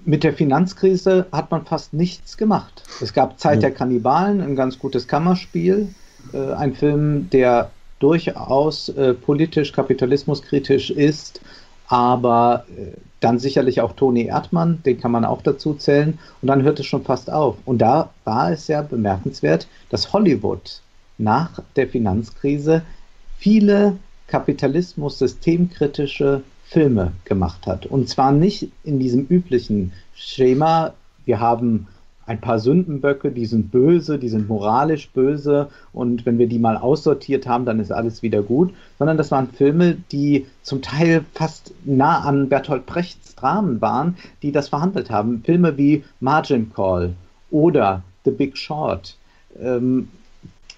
mit 0.06 0.24
der 0.24 0.34
Finanzkrise 0.34 1.28
hat 1.32 1.52
man 1.52 1.66
fast 1.66 1.94
nichts 1.94 2.38
gemacht. 2.38 2.84
Es 3.02 3.14
gab 3.14 3.40
Zeit 3.40 3.62
der 3.62 3.70
Kannibalen, 3.72 4.42
ein 4.42 4.56
ganz 4.56 4.80
gutes 4.80 5.08
Kammerspiel, 5.08 5.94
äh, 6.34 6.54
ein 6.54 6.74
Film, 6.74 7.30
der 7.30 7.70
durchaus 8.00 8.90
äh, 8.90 9.14
politisch, 9.14 9.72
kapitalismuskritisch 9.72 10.90
ist, 10.92 11.40
aber 11.88 12.66
äh, 12.78 12.98
dann 13.20 13.40
sicherlich 13.40 13.82
auch 13.82 13.94
Toni 13.94 14.26
Erdmann, 14.26 14.82
den 14.86 15.00
kann 15.00 15.12
man 15.12 15.24
auch 15.24 15.42
dazu 15.42 15.76
zählen. 15.76 16.20
Und 16.42 16.48
dann 16.48 16.64
hört 16.64 16.80
es 16.80 16.86
schon 16.86 17.06
fast 17.06 17.32
auf. 17.32 17.56
Und 17.64 17.78
da 17.78 18.10
war 18.26 18.52
es 18.52 18.68
ja 18.68 18.82
bemerkenswert, 18.82 19.68
dass 19.90 20.12
Hollywood 20.12 20.82
nach 21.18 21.62
der 21.78 21.88
Finanzkrise 21.88 22.82
viele 23.38 23.96
kapitalismus-systemkritische 24.28 26.42
Filme 26.74 27.12
gemacht 27.26 27.68
hat. 27.68 27.86
Und 27.86 28.10
zwar 28.10 28.32
nicht 28.32 28.72
in 28.84 29.00
diesem 29.00 29.28
üblichen 29.28 29.92
Schema, 30.16 30.96
wir 31.24 31.40
haben 31.40 31.88
ein 32.26 32.42
paar 32.42 32.58
Sündenböcke, 32.58 33.32
die 33.32 33.46
sind 33.46 33.72
böse, 33.72 34.18
die 34.18 34.30
sind 34.30 34.48
moralisch 34.48 35.10
böse 35.12 35.70
und 35.92 36.26
wenn 36.26 36.40
wir 36.40 36.48
die 36.48 36.58
mal 36.58 36.78
aussortiert 36.78 37.46
haben, 37.48 37.66
dann 37.66 37.80
ist 37.80 37.92
alles 37.92 38.24
wieder 38.24 38.42
gut, 38.42 38.74
sondern 38.98 39.18
das 39.18 39.30
waren 39.30 39.50
Filme, 39.50 39.98
die 40.12 40.48
zum 40.64 40.82
Teil 40.82 41.26
fast 41.36 41.74
nah 41.86 42.22
an 42.22 42.50
Bertolt 42.50 42.88
Brechts 42.88 43.36
Dramen 43.36 43.80
waren, 43.80 44.16
die 44.42 44.52
das 44.52 44.70
verhandelt 44.70 45.12
haben. 45.12 45.44
Filme 45.44 45.78
wie 45.78 46.04
Margin 46.22 46.72
Call 46.74 47.14
oder 47.52 48.02
The 48.26 48.32
Big 48.32 48.58
Short, 48.58 49.16
ähm, 49.62 50.08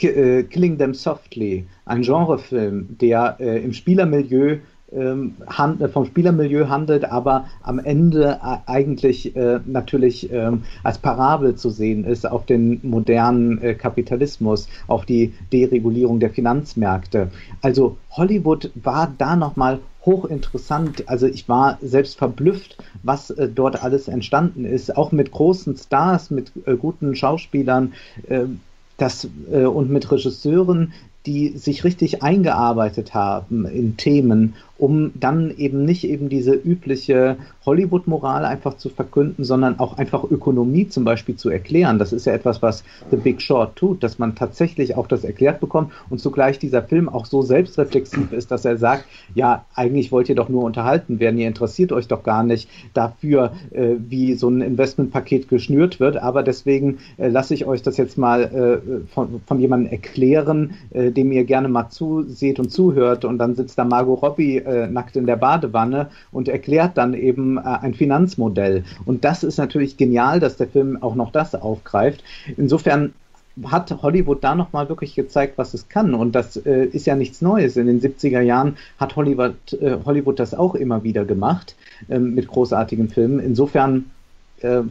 äh, 0.01 0.43
Killing 0.43 0.77
Them 0.77 0.93
Softly, 0.93 1.67
ein 1.85 2.01
Genrefilm, 2.01 2.97
der 2.99 3.37
äh, 3.39 3.63
im 3.63 3.71
Spielermilieu 3.71 4.57
ähm, 4.91 5.35
äh, 5.79 5.87
vom 5.87 6.05
Spielermilieu 6.05 6.69
handelt, 6.69 7.05
aber 7.05 7.45
am 7.63 7.79
Ende 7.79 8.39
äh, 8.41 8.57
eigentlich 8.65 9.35
äh, 9.35 9.59
natürlich 9.65 10.31
ähm, 10.31 10.63
als 10.83 10.97
Parabel 10.97 11.55
zu 11.55 11.69
sehen 11.69 12.05
ist 12.05 12.29
auf 12.29 12.45
den 12.45 12.79
modernen 12.83 13.61
äh, 13.61 13.73
Kapitalismus, 13.73 14.67
auf 14.87 15.05
die 15.05 15.33
Deregulierung 15.51 16.19
der 16.19 16.29
Finanzmärkte. 16.29 17.29
Also 17.61 17.97
Hollywood 18.11 18.71
war 18.75 19.13
da 19.17 19.35
nochmal 19.35 19.79
hochinteressant. 20.05 21.09
Also 21.09 21.25
ich 21.25 21.49
war 21.49 21.79
selbst 21.81 22.17
verblüfft, 22.17 22.77
was 23.03 23.31
äh, 23.31 23.49
dort 23.49 23.83
alles 23.83 24.07
entstanden 24.07 24.65
ist, 24.65 24.95
auch 24.95 25.11
mit 25.11 25.31
großen 25.31 25.75
Stars, 25.77 26.29
mit 26.29 26.51
äh, 26.65 26.75
guten 26.75 27.15
Schauspielern. 27.15 27.93
Ähm, 28.29 28.59
das, 28.97 29.27
äh, 29.51 29.65
und 29.65 29.89
mit 29.89 30.09
Regisseuren, 30.09 30.93
die 31.25 31.57
sich 31.57 31.83
richtig 31.83 32.21
eingearbeitet 32.23 33.13
haben 33.13 33.65
in 33.65 33.97
Themen, 33.97 34.55
um 34.77 35.11
dann 35.15 35.53
eben 35.57 35.85
nicht 35.85 36.03
eben 36.03 36.29
diese 36.29 36.53
übliche 36.53 37.37
Hollywood-Moral 37.65 38.45
einfach 38.45 38.77
zu 38.77 38.89
verkünden, 38.89 39.43
sondern 39.43 39.79
auch 39.79 39.97
einfach 39.97 40.23
Ökonomie 40.23 40.87
zum 40.87 41.03
Beispiel 41.03 41.35
zu 41.35 41.49
erklären. 41.49 41.97
Das 41.97 42.13
ist 42.13 42.25
ja 42.25 42.33
etwas, 42.33 42.61
was 42.61 42.83
The 43.09 43.17
Big 43.17 43.41
Short 43.41 43.75
tut, 43.75 44.03
dass 44.03 44.19
man 44.19 44.35
tatsächlich 44.35 44.95
auch 44.95 45.07
das 45.07 45.23
erklärt 45.23 45.59
bekommt 45.59 45.91
und 46.09 46.19
zugleich 46.19 46.59
dieser 46.59 46.83
Film 46.83 47.09
auch 47.09 47.25
so 47.25 47.41
selbstreflexiv 47.41 48.33
ist, 48.33 48.51
dass 48.51 48.65
er 48.65 48.77
sagt, 48.77 49.05
ja, 49.33 49.65
eigentlich 49.73 50.11
wollt 50.11 50.29
ihr 50.29 50.35
doch 50.35 50.49
nur 50.49 50.63
unterhalten 50.63 51.19
werden, 51.19 51.39
ihr 51.39 51.47
interessiert 51.47 51.91
euch 51.91 52.07
doch 52.07 52.23
gar 52.23 52.43
nicht 52.43 52.69
dafür, 52.93 53.53
äh, 53.71 53.95
wie 53.97 54.35
so 54.35 54.49
ein 54.49 54.61
Investmentpaket 54.61 55.47
geschnürt 55.47 55.99
wird, 55.99 56.17
aber 56.17 56.43
deswegen 56.43 56.99
äh, 57.17 57.29
lasse 57.29 57.53
ich 57.53 57.65
euch 57.65 57.81
das 57.81 57.97
jetzt 57.97 58.17
mal 58.17 58.43
äh, 58.43 59.07
von, 59.13 59.41
von 59.45 59.59
jemandem 59.59 59.91
erklären, 59.91 60.75
äh, 60.91 61.11
dem 61.11 61.31
ihr 61.31 61.45
gerne 61.45 61.69
mal 61.69 61.89
zuseht 61.89 62.59
und 62.59 62.71
zuhört 62.71 63.25
und 63.25 63.37
dann 63.37 63.55
sitzt 63.55 63.77
da 63.77 63.85
Margot 63.85 64.21
Robbie 64.21 64.64
äh, 64.65 64.87
nackt 64.87 65.15
in 65.15 65.25
der 65.25 65.35
Badewanne 65.35 66.09
und 66.31 66.47
erklärt 66.47 66.97
dann 66.97 67.13
eben 67.13 67.57
äh, 67.57 67.61
ein 67.61 67.93
Finanzmodell. 67.93 68.83
Und 69.05 69.23
das 69.25 69.43
ist 69.43 69.57
natürlich 69.57 69.97
genial, 69.97 70.39
dass 70.39 70.57
der 70.57 70.67
Film 70.67 71.01
auch 71.01 71.15
noch 71.15 71.31
das 71.31 71.55
aufgreift. 71.55 72.23
Insofern 72.57 73.13
hat 73.63 74.01
Hollywood 74.01 74.43
da 74.43 74.53
nochmal 74.53 74.89
wirklich 74.89 75.15
gezeigt, 75.15 75.57
was 75.57 75.73
es 75.73 75.87
kann. 75.87 76.13
Und 76.13 76.33
das 76.33 76.57
äh, 76.57 76.85
ist 76.85 77.05
ja 77.05 77.15
nichts 77.15 77.41
Neues. 77.41 77.77
In 77.77 77.87
den 77.87 78.01
70er 78.01 78.41
Jahren 78.41 78.77
hat 78.99 79.15
Hollywood, 79.15 79.73
äh, 79.73 79.97
Hollywood 80.05 80.39
das 80.39 80.53
auch 80.53 80.75
immer 80.75 81.03
wieder 81.03 81.25
gemacht 81.25 81.75
ähm, 82.09 82.35
mit 82.35 82.47
großartigen 82.47 83.09
Filmen. 83.09 83.39
Insofern, 83.39 84.11
äh, 84.61 84.81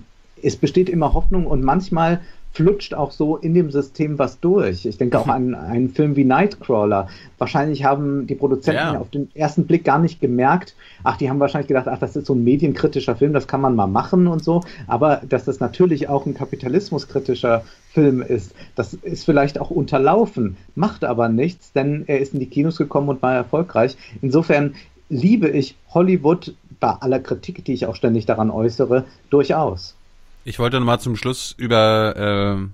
es 0.43 0.57
besteht 0.57 0.89
immer 0.89 1.13
Hoffnung 1.13 1.47
und 1.47 1.63
manchmal 1.63 2.21
flutscht 2.55 2.95
auch 2.95 3.11
so 3.11 3.37
in 3.37 3.53
dem 3.53 3.71
System 3.71 4.19
was 4.19 4.39
durch. 4.39 4.87
Ich 4.87 4.97
denke 4.97 5.19
auch 5.19 5.27
an 5.29 5.55
einen 5.55 5.91
Film 5.91 6.17
wie 6.17 6.25
Nightcrawler. 6.25 7.09
Wahrscheinlich 7.37 7.85
haben 7.85 8.27
die 8.27 8.37
Produzenten 8.37 8.95
ja. 8.95 8.99
auf 8.99 9.11
den 9.11 9.29
ersten 9.35 9.67
Blick 9.67 9.85
gar 9.85 9.99
nicht 9.99 10.21
gemerkt, 10.21 10.75
ach, 11.03 11.17
die 11.17 11.29
haben 11.29 11.41
wahrscheinlich 11.41 11.69
gedacht, 11.69 11.89
ach, 11.89 11.99
das 11.99 12.17
ist 12.17 12.27
so 12.27 12.35
ein 12.35 12.45
medienkritischer 12.45 13.17
Film, 13.17 13.33
das 13.33 13.49
kann 13.49 13.61
man 13.61 13.75
mal 13.75 13.89
machen 13.89 14.29
und 14.29 14.43
so. 14.43 14.63
Aber 14.87 15.21
dass 15.29 15.45
das 15.45 15.59
natürlich 15.61 16.09
auch 16.09 16.27
ein 16.27 16.35
kapitalismuskritischer 16.35 17.65
Film 17.91 18.23
ist, 18.23 18.55
das 18.77 18.95
ist 18.95 19.25
vielleicht 19.25 19.61
auch 19.61 19.71
unterlaufen, 19.71 20.57
macht 20.77 21.05
aber 21.05 21.29
nichts, 21.29 21.73
denn 21.73 22.05
er 22.07 22.21
ist 22.21 22.35
in 22.35 22.41
die 22.41 22.47
Kinos 22.47 22.77
gekommen 22.77 23.09
und 23.09 23.21
war 23.21 23.35
erfolgreich. 23.35 23.97
Insofern 24.23 24.75
liebe 25.09 25.49
ich 25.49 25.77
Hollywood 25.93 26.55
bei 26.79 26.91
aller 26.91 27.19
Kritik, 27.19 27.65
die 27.65 27.73
ich 27.73 27.87
auch 27.87 27.97
ständig 27.97 28.27
daran 28.27 28.51
äußere, 28.51 29.05
durchaus. 29.31 29.97
Ich 30.45 30.59
wollte 30.59 30.79
noch 30.79 30.87
mal 30.87 31.01
zum 31.01 31.17
Schluss 31.17 31.55
über 31.57 32.61
äh, 32.61 32.69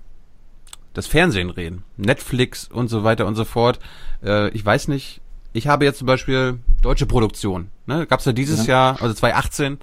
das 0.92 1.06
Fernsehen 1.06 1.50
reden. 1.50 1.84
Netflix 1.96 2.68
und 2.68 2.88
so 2.88 3.04
weiter 3.04 3.26
und 3.26 3.36
so 3.36 3.44
fort. 3.44 3.78
Äh, 4.24 4.50
ich 4.50 4.64
weiß 4.64 4.88
nicht, 4.88 5.20
ich 5.52 5.68
habe 5.68 5.84
jetzt 5.84 5.98
zum 5.98 6.06
Beispiel 6.06 6.58
deutsche 6.82 7.06
Produktion. 7.06 7.68
Ne? 7.86 8.06
Gab 8.06 8.20
es 8.20 8.26
ja 8.26 8.32
dieses 8.32 8.66
ja. 8.66 8.72
Jahr, 8.72 9.02
also 9.02 9.14
2018, 9.14 9.78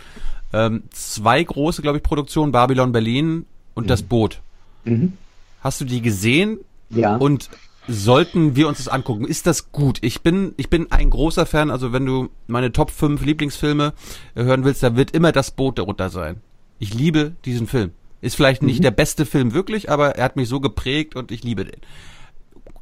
ähm, 0.53 0.83
zwei 0.91 1.43
große, 1.43 1.81
glaube 1.81 1.97
ich, 1.97 2.03
Produktionen, 2.03 2.51
Babylon 2.51 2.91
Berlin 2.91 3.45
und 3.73 3.85
mhm. 3.85 3.87
das 3.87 4.03
Boot. 4.03 4.41
Mhm. 4.83 5.13
Hast 5.61 5.81
du 5.81 5.85
die 5.85 6.01
gesehen? 6.01 6.59
Ja. 6.89 7.15
Und 7.17 7.49
sollten 7.87 8.55
wir 8.55 8.67
uns 8.67 8.79
das 8.79 8.87
angucken? 8.89 9.25
Ist 9.25 9.47
das 9.47 9.71
gut? 9.71 9.99
Ich 10.01 10.21
bin, 10.21 10.53
ich 10.57 10.69
bin 10.69 10.91
ein 10.91 11.09
großer 11.09 11.45
Fan, 11.45 11.71
also 11.71 11.93
wenn 11.93 12.05
du 12.05 12.29
meine 12.47 12.71
Top 12.73 12.91
5 12.91 13.23
Lieblingsfilme 13.23 13.93
hören 14.35 14.65
willst, 14.65 14.83
da 14.83 14.95
wird 14.95 15.11
immer 15.11 15.31
das 15.31 15.51
Boot 15.51 15.79
darunter 15.79 16.09
sein. 16.09 16.41
Ich 16.79 16.93
liebe 16.93 17.33
diesen 17.45 17.67
Film. 17.67 17.91
Ist 18.21 18.35
vielleicht 18.35 18.63
nicht 18.63 18.79
mhm. 18.79 18.83
der 18.83 18.91
beste 18.91 19.25
Film 19.25 19.53
wirklich, 19.53 19.89
aber 19.89 20.15
er 20.15 20.23
hat 20.23 20.35
mich 20.35 20.49
so 20.49 20.59
geprägt 20.59 21.15
und 21.15 21.31
ich 21.31 21.43
liebe 21.43 21.65
den. 21.65 21.79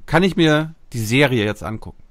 Kann 0.06 0.24
ich 0.24 0.36
mir 0.36 0.74
die 0.94 1.00
Serie 1.00 1.46
jetzt 1.46 1.64
angucken? 1.64 2.02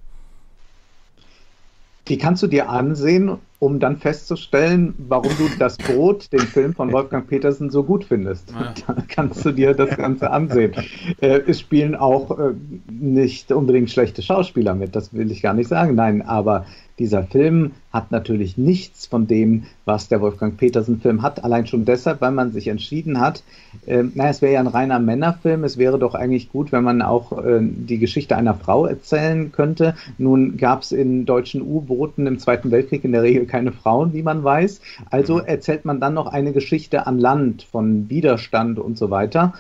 Die 2.08 2.18
kannst 2.18 2.42
du 2.42 2.46
dir 2.46 2.68
ansehen, 2.68 3.38
um 3.64 3.80
dann 3.80 3.96
festzustellen, 3.96 4.94
warum 4.98 5.32
du 5.38 5.48
das 5.58 5.78
Boot, 5.78 6.30
den 6.34 6.40
Film 6.40 6.74
von 6.74 6.92
Wolfgang 6.92 7.26
Petersen, 7.26 7.70
so 7.70 7.82
gut 7.82 8.04
findest. 8.04 8.50
Ja. 8.50 8.74
Dann 8.86 9.08
kannst 9.08 9.42
du 9.42 9.52
dir 9.52 9.72
das 9.72 9.96
Ganze 9.96 10.30
ansehen. 10.30 10.74
Äh, 11.22 11.40
es 11.46 11.60
spielen 11.60 11.94
auch 11.94 12.38
äh, 12.38 12.52
nicht 12.90 13.50
unbedingt 13.52 13.90
schlechte 13.90 14.20
Schauspieler 14.20 14.74
mit, 14.74 14.94
das 14.94 15.14
will 15.14 15.30
ich 15.30 15.40
gar 15.40 15.54
nicht 15.54 15.68
sagen. 15.68 15.94
Nein, 15.94 16.20
aber 16.20 16.66
dieser 16.98 17.24
Film 17.24 17.72
hat 17.92 18.12
natürlich 18.12 18.56
nichts 18.56 19.06
von 19.06 19.26
dem, 19.26 19.64
was 19.84 20.08
der 20.08 20.20
Wolfgang 20.20 20.56
Petersen-Film 20.56 21.22
hat, 21.22 21.42
allein 21.42 21.66
schon 21.66 21.84
deshalb, 21.84 22.20
weil 22.20 22.30
man 22.30 22.52
sich 22.52 22.68
entschieden 22.68 23.20
hat, 23.20 23.42
äh, 23.86 24.04
naja, 24.14 24.30
es 24.30 24.42
wäre 24.42 24.54
ja 24.54 24.60
ein 24.60 24.68
reiner 24.68 25.00
Männerfilm, 25.00 25.64
es 25.64 25.76
wäre 25.76 25.98
doch 25.98 26.14
eigentlich 26.14 26.52
gut, 26.52 26.70
wenn 26.70 26.84
man 26.84 27.02
auch 27.02 27.32
äh, 27.44 27.60
die 27.60 27.98
Geschichte 27.98 28.36
einer 28.36 28.54
Frau 28.54 28.86
erzählen 28.86 29.50
könnte. 29.50 29.94
Nun 30.18 30.56
gab 30.56 30.82
es 30.82 30.92
in 30.92 31.26
deutschen 31.26 31.62
U-Booten 31.62 32.26
im 32.26 32.38
Zweiten 32.38 32.70
Weltkrieg 32.70 33.04
in 33.04 33.12
der 33.12 33.22
Regel 33.22 33.46
keine 33.54 33.70
Frauen, 33.70 34.12
wie 34.12 34.24
man 34.24 34.42
weiß. 34.42 34.80
Also 35.10 35.36
mhm. 35.36 35.44
erzählt 35.44 35.84
man 35.84 36.00
dann 36.00 36.12
noch 36.12 36.26
eine 36.26 36.52
Geschichte 36.52 37.06
an 37.06 37.20
Land 37.20 37.62
von 37.62 38.10
Widerstand 38.10 38.80
und 38.80 38.98
so 38.98 39.10
weiter. 39.10 39.54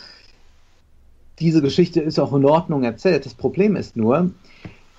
Diese 1.38 1.62
Geschichte 1.62 2.00
ist 2.00 2.18
auch 2.18 2.34
in 2.34 2.44
Ordnung 2.44 2.82
erzählt. 2.82 3.24
Das 3.24 3.34
Problem 3.34 3.76
ist 3.76 3.96
nur, 3.96 4.32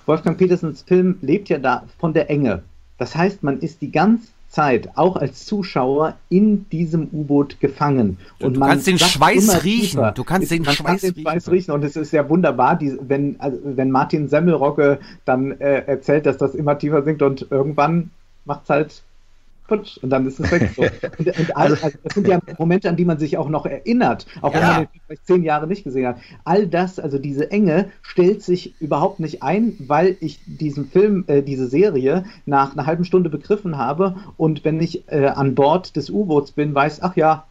Wolfgang 0.06 0.38
Petersens 0.38 0.82
Film 0.82 1.18
lebt 1.22 1.50
ja 1.50 1.58
da 1.58 1.84
von 2.00 2.14
der 2.14 2.30
Enge. 2.30 2.64
Das 2.98 3.18
heißt, 3.18 3.44
man 3.44 3.60
ist 3.60 3.82
die 3.82 3.92
ganze 3.92 4.30
Zeit, 4.48 4.92
auch 4.96 5.18
als 5.18 5.46
Zuschauer, 5.46 6.16
in 6.30 6.70
diesem 6.70 7.10
U-Boot 7.12 7.60
gefangen. 7.60 8.18
Und 8.40 8.54
du 8.54 8.62
man 8.62 8.70
kannst 8.70 8.88
den 8.88 8.98
Schweiß 8.98 9.66
riechen. 9.66 10.00
Tiefer. 10.00 10.14
Du 10.14 10.24
kannst 10.24 10.52
den, 10.52 10.64
Schweiß, 10.64 11.02
kann 11.02 11.14
den 11.14 11.22
Schweiß 11.22 11.52
riechen. 11.52 11.72
Und 11.72 11.84
es 11.84 11.98
ist 11.98 12.14
ja 12.14 12.30
wunderbar, 12.30 12.78
die, 12.78 12.98
wenn, 13.02 13.36
also, 13.40 13.58
wenn 13.62 13.92
Martin 13.92 14.30
Semmelrocke 14.30 15.00
dann 15.26 15.52
äh, 15.60 15.82
erzählt, 15.86 16.26
dass 16.26 16.38
das 16.38 16.56
immer 16.56 16.78
tiefer 16.78 17.04
sinkt 17.04 17.22
und 17.22 17.48
irgendwann 17.52 18.12
macht 18.46 18.64
es 18.64 18.70
halt 18.70 19.04
putsch, 19.68 19.98
und 20.02 20.10
dann 20.10 20.28
ist 20.28 20.40
es 20.40 20.52
weg. 20.52 20.72
So. 20.76 20.84
Und, 21.18 21.40
und 21.40 21.58
all, 21.58 21.72
also 21.72 21.98
das 22.04 22.14
sind 22.14 22.28
ja 22.28 22.40
Momente, 22.58 22.90
an 22.90 22.96
die 22.96 23.06
man 23.06 23.18
sich 23.18 23.38
auch 23.38 23.50
noch 23.50 23.66
erinnert, 23.66 24.26
auch 24.42 24.54
ja. 24.54 24.60
wenn 24.60 24.68
man 24.68 24.78
den 24.82 25.02
vielleicht 25.06 25.28
zehn 25.28 25.44
Jahre 25.44 25.68
nicht 25.68 25.84
gesehen 25.84 26.08
hat. 26.08 26.18
All 26.44 26.68
das, 26.68 27.00
also 27.00 27.18
diese 27.18 27.52
Enge, 27.52 27.90
stellt 28.02 28.44
sich 28.44 28.80
überhaupt 28.80 29.20
nicht 29.20 29.44
ein, 29.44 29.76
weil 29.80 30.18
ich 30.20 30.40
diesen 30.46 30.88
Film, 30.90 31.24
äh, 31.28 31.42
diese 31.42 31.68
Serie 31.68 32.26
nach 32.46 32.74
einer 32.74 32.86
halben 32.86 33.06
Stunde 33.06 33.30
begriffen 33.30 33.78
habe 33.78 34.16
und 34.38 34.66
wenn 34.66 34.80
ich 34.80 35.08
äh, 35.08 35.28
an 35.28 35.56
Bord 35.56 35.96
des 35.96 36.10
U-Boots 36.10 36.52
bin, 36.52 36.76
weiß, 36.76 37.02
ach 37.02 37.16
ja, 37.16 37.46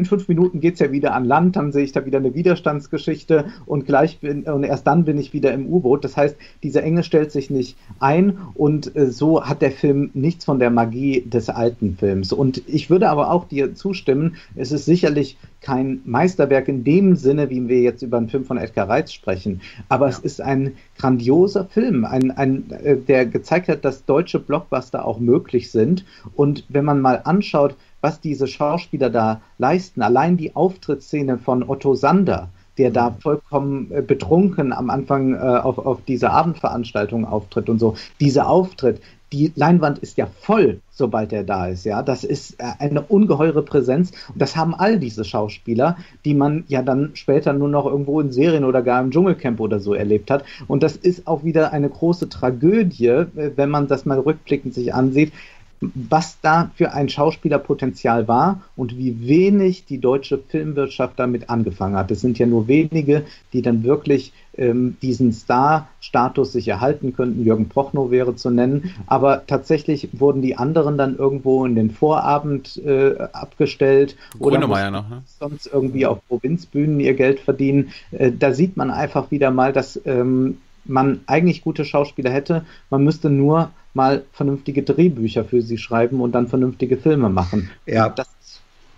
in 0.00 0.06
fünf 0.06 0.28
Minuten 0.28 0.60
geht 0.60 0.74
es 0.74 0.80
ja 0.80 0.92
wieder 0.92 1.14
an 1.14 1.24
Land, 1.24 1.56
dann 1.56 1.72
sehe 1.72 1.84
ich 1.84 1.92
da 1.92 2.06
wieder 2.06 2.18
eine 2.18 2.34
Widerstandsgeschichte 2.34 3.44
und 3.66 3.86
gleich 3.86 4.18
bin, 4.18 4.44
und 4.44 4.64
erst 4.64 4.86
dann 4.86 5.04
bin 5.04 5.18
ich 5.18 5.32
wieder 5.32 5.52
im 5.52 5.66
U-Boot. 5.66 6.04
Das 6.04 6.16
heißt, 6.16 6.36
diese 6.62 6.82
Enge 6.82 7.02
stellt 7.02 7.30
sich 7.30 7.50
nicht 7.50 7.76
ein 7.98 8.38
und 8.54 8.96
äh, 8.96 9.10
so 9.10 9.44
hat 9.44 9.60
der 9.62 9.72
Film 9.72 10.10
nichts 10.14 10.46
von 10.46 10.58
der 10.58 10.70
Magie 10.70 11.22
des 11.22 11.50
alten 11.50 11.96
Films. 11.98 12.32
Und 12.32 12.62
ich 12.66 12.88
würde 12.88 13.10
aber 13.10 13.30
auch 13.30 13.46
dir 13.46 13.74
zustimmen, 13.74 14.36
es 14.56 14.72
ist 14.72 14.86
sicherlich 14.86 15.36
kein 15.60 16.00
Meisterwerk 16.06 16.68
in 16.68 16.84
dem 16.84 17.16
Sinne, 17.16 17.50
wie 17.50 17.68
wir 17.68 17.80
jetzt 17.80 18.02
über 18.02 18.16
einen 18.16 18.30
Film 18.30 18.46
von 18.46 18.56
Edgar 18.56 18.88
Reitz 18.88 19.12
sprechen, 19.12 19.60
aber 19.90 20.06
ja. 20.06 20.12
es 20.12 20.18
ist 20.18 20.40
ein 20.40 20.72
grandioser 20.96 21.66
Film, 21.66 22.06
ein, 22.06 22.30
ein, 22.30 22.70
äh, 22.70 22.96
der 22.96 23.26
gezeigt 23.26 23.68
hat, 23.68 23.84
dass 23.84 24.06
deutsche 24.06 24.38
Blockbuster 24.38 25.04
auch 25.04 25.20
möglich 25.20 25.70
sind. 25.70 26.06
Und 26.34 26.64
wenn 26.70 26.86
man 26.86 27.00
mal 27.02 27.20
anschaut, 27.24 27.76
was 28.00 28.20
diese 28.20 28.46
Schauspieler 28.46 29.10
da 29.10 29.40
leisten. 29.58 30.02
Allein 30.02 30.36
die 30.36 30.54
Auftrittsszene 30.54 31.38
von 31.38 31.68
Otto 31.68 31.94
Sander, 31.94 32.48
der 32.78 32.90
da 32.90 33.16
vollkommen 33.20 33.90
äh, 33.90 34.02
betrunken 34.02 34.72
am 34.72 34.90
Anfang 34.90 35.34
äh, 35.34 35.38
auf, 35.38 35.78
auf 35.78 36.02
dieser 36.06 36.32
Abendveranstaltung 36.32 37.26
auftritt 37.26 37.68
und 37.68 37.78
so. 37.78 37.94
Dieser 38.20 38.48
Auftritt, 38.48 39.00
die 39.32 39.52
Leinwand 39.54 39.98
ist 39.98 40.16
ja 40.16 40.26
voll, 40.26 40.80
sobald 40.90 41.32
er 41.32 41.44
da 41.44 41.66
ist, 41.66 41.84
ja. 41.84 42.02
Das 42.02 42.24
ist 42.24 42.58
äh, 42.58 42.64
eine 42.78 43.02
ungeheure 43.02 43.62
Präsenz. 43.62 44.12
Und 44.32 44.40
das 44.40 44.56
haben 44.56 44.74
all 44.74 44.98
diese 44.98 45.24
Schauspieler, 45.24 45.96
die 46.24 46.34
man 46.34 46.64
ja 46.68 46.82
dann 46.82 47.10
später 47.14 47.52
nur 47.52 47.68
noch 47.68 47.86
irgendwo 47.86 48.20
in 48.20 48.32
Serien 48.32 48.64
oder 48.64 48.82
gar 48.82 49.00
im 49.02 49.10
Dschungelcamp 49.10 49.60
oder 49.60 49.78
so 49.78 49.94
erlebt 49.94 50.30
hat. 50.30 50.44
Und 50.66 50.82
das 50.82 50.96
ist 50.96 51.26
auch 51.26 51.44
wieder 51.44 51.72
eine 51.72 51.88
große 51.88 52.28
Tragödie, 52.28 53.06
äh, 53.06 53.26
wenn 53.56 53.70
man 53.70 53.88
das 53.88 54.06
mal 54.06 54.18
rückblickend 54.18 54.74
sich 54.74 54.94
ansieht 54.94 55.32
was 55.80 56.38
da 56.42 56.70
für 56.74 56.92
ein 56.92 57.08
Schauspielerpotenzial 57.08 58.28
war 58.28 58.60
und 58.76 58.98
wie 58.98 59.26
wenig 59.26 59.86
die 59.86 59.98
deutsche 59.98 60.38
Filmwirtschaft 60.38 61.18
damit 61.18 61.48
angefangen 61.48 61.96
hat. 61.96 62.10
Es 62.10 62.20
sind 62.20 62.38
ja 62.38 62.46
nur 62.46 62.68
wenige, 62.68 63.24
die 63.52 63.62
dann 63.62 63.82
wirklich 63.82 64.32
ähm, 64.58 64.98
diesen 65.00 65.32
Star-Status 65.32 66.52
sich 66.52 66.68
erhalten 66.68 67.14
könnten. 67.14 67.44
Jürgen 67.44 67.68
Prochnow 67.68 68.10
wäre 68.10 68.36
zu 68.36 68.50
nennen. 68.50 68.94
Aber 69.06 69.46
tatsächlich 69.46 70.08
wurden 70.12 70.42
die 70.42 70.56
anderen 70.56 70.98
dann 70.98 71.16
irgendwo 71.16 71.64
in 71.64 71.74
den 71.74 71.90
Vorabend 71.90 72.76
äh, 72.84 73.16
abgestellt 73.32 74.16
oder 74.38 74.58
noch, 74.90 75.08
ne? 75.08 75.22
sonst 75.38 75.66
irgendwie 75.66 76.04
auf 76.04 76.18
Provinzbühnen 76.28 77.00
ihr 77.00 77.14
Geld 77.14 77.40
verdienen. 77.40 77.90
Äh, 78.10 78.32
da 78.38 78.52
sieht 78.52 78.76
man 78.76 78.90
einfach 78.90 79.30
wieder 79.30 79.50
mal, 79.50 79.72
dass 79.72 79.98
ähm, 80.04 80.58
man 80.84 81.20
eigentlich 81.26 81.62
gute 81.62 81.84
Schauspieler 81.84 82.30
hätte. 82.30 82.64
Man 82.90 83.04
müsste 83.04 83.30
nur 83.30 83.70
mal 83.94 84.24
vernünftige 84.32 84.82
Drehbücher 84.82 85.44
für 85.44 85.62
sie 85.62 85.78
schreiben 85.78 86.20
und 86.20 86.32
dann 86.32 86.48
vernünftige 86.48 86.96
Filme 86.96 87.28
machen. 87.28 87.70
Ja. 87.86 88.14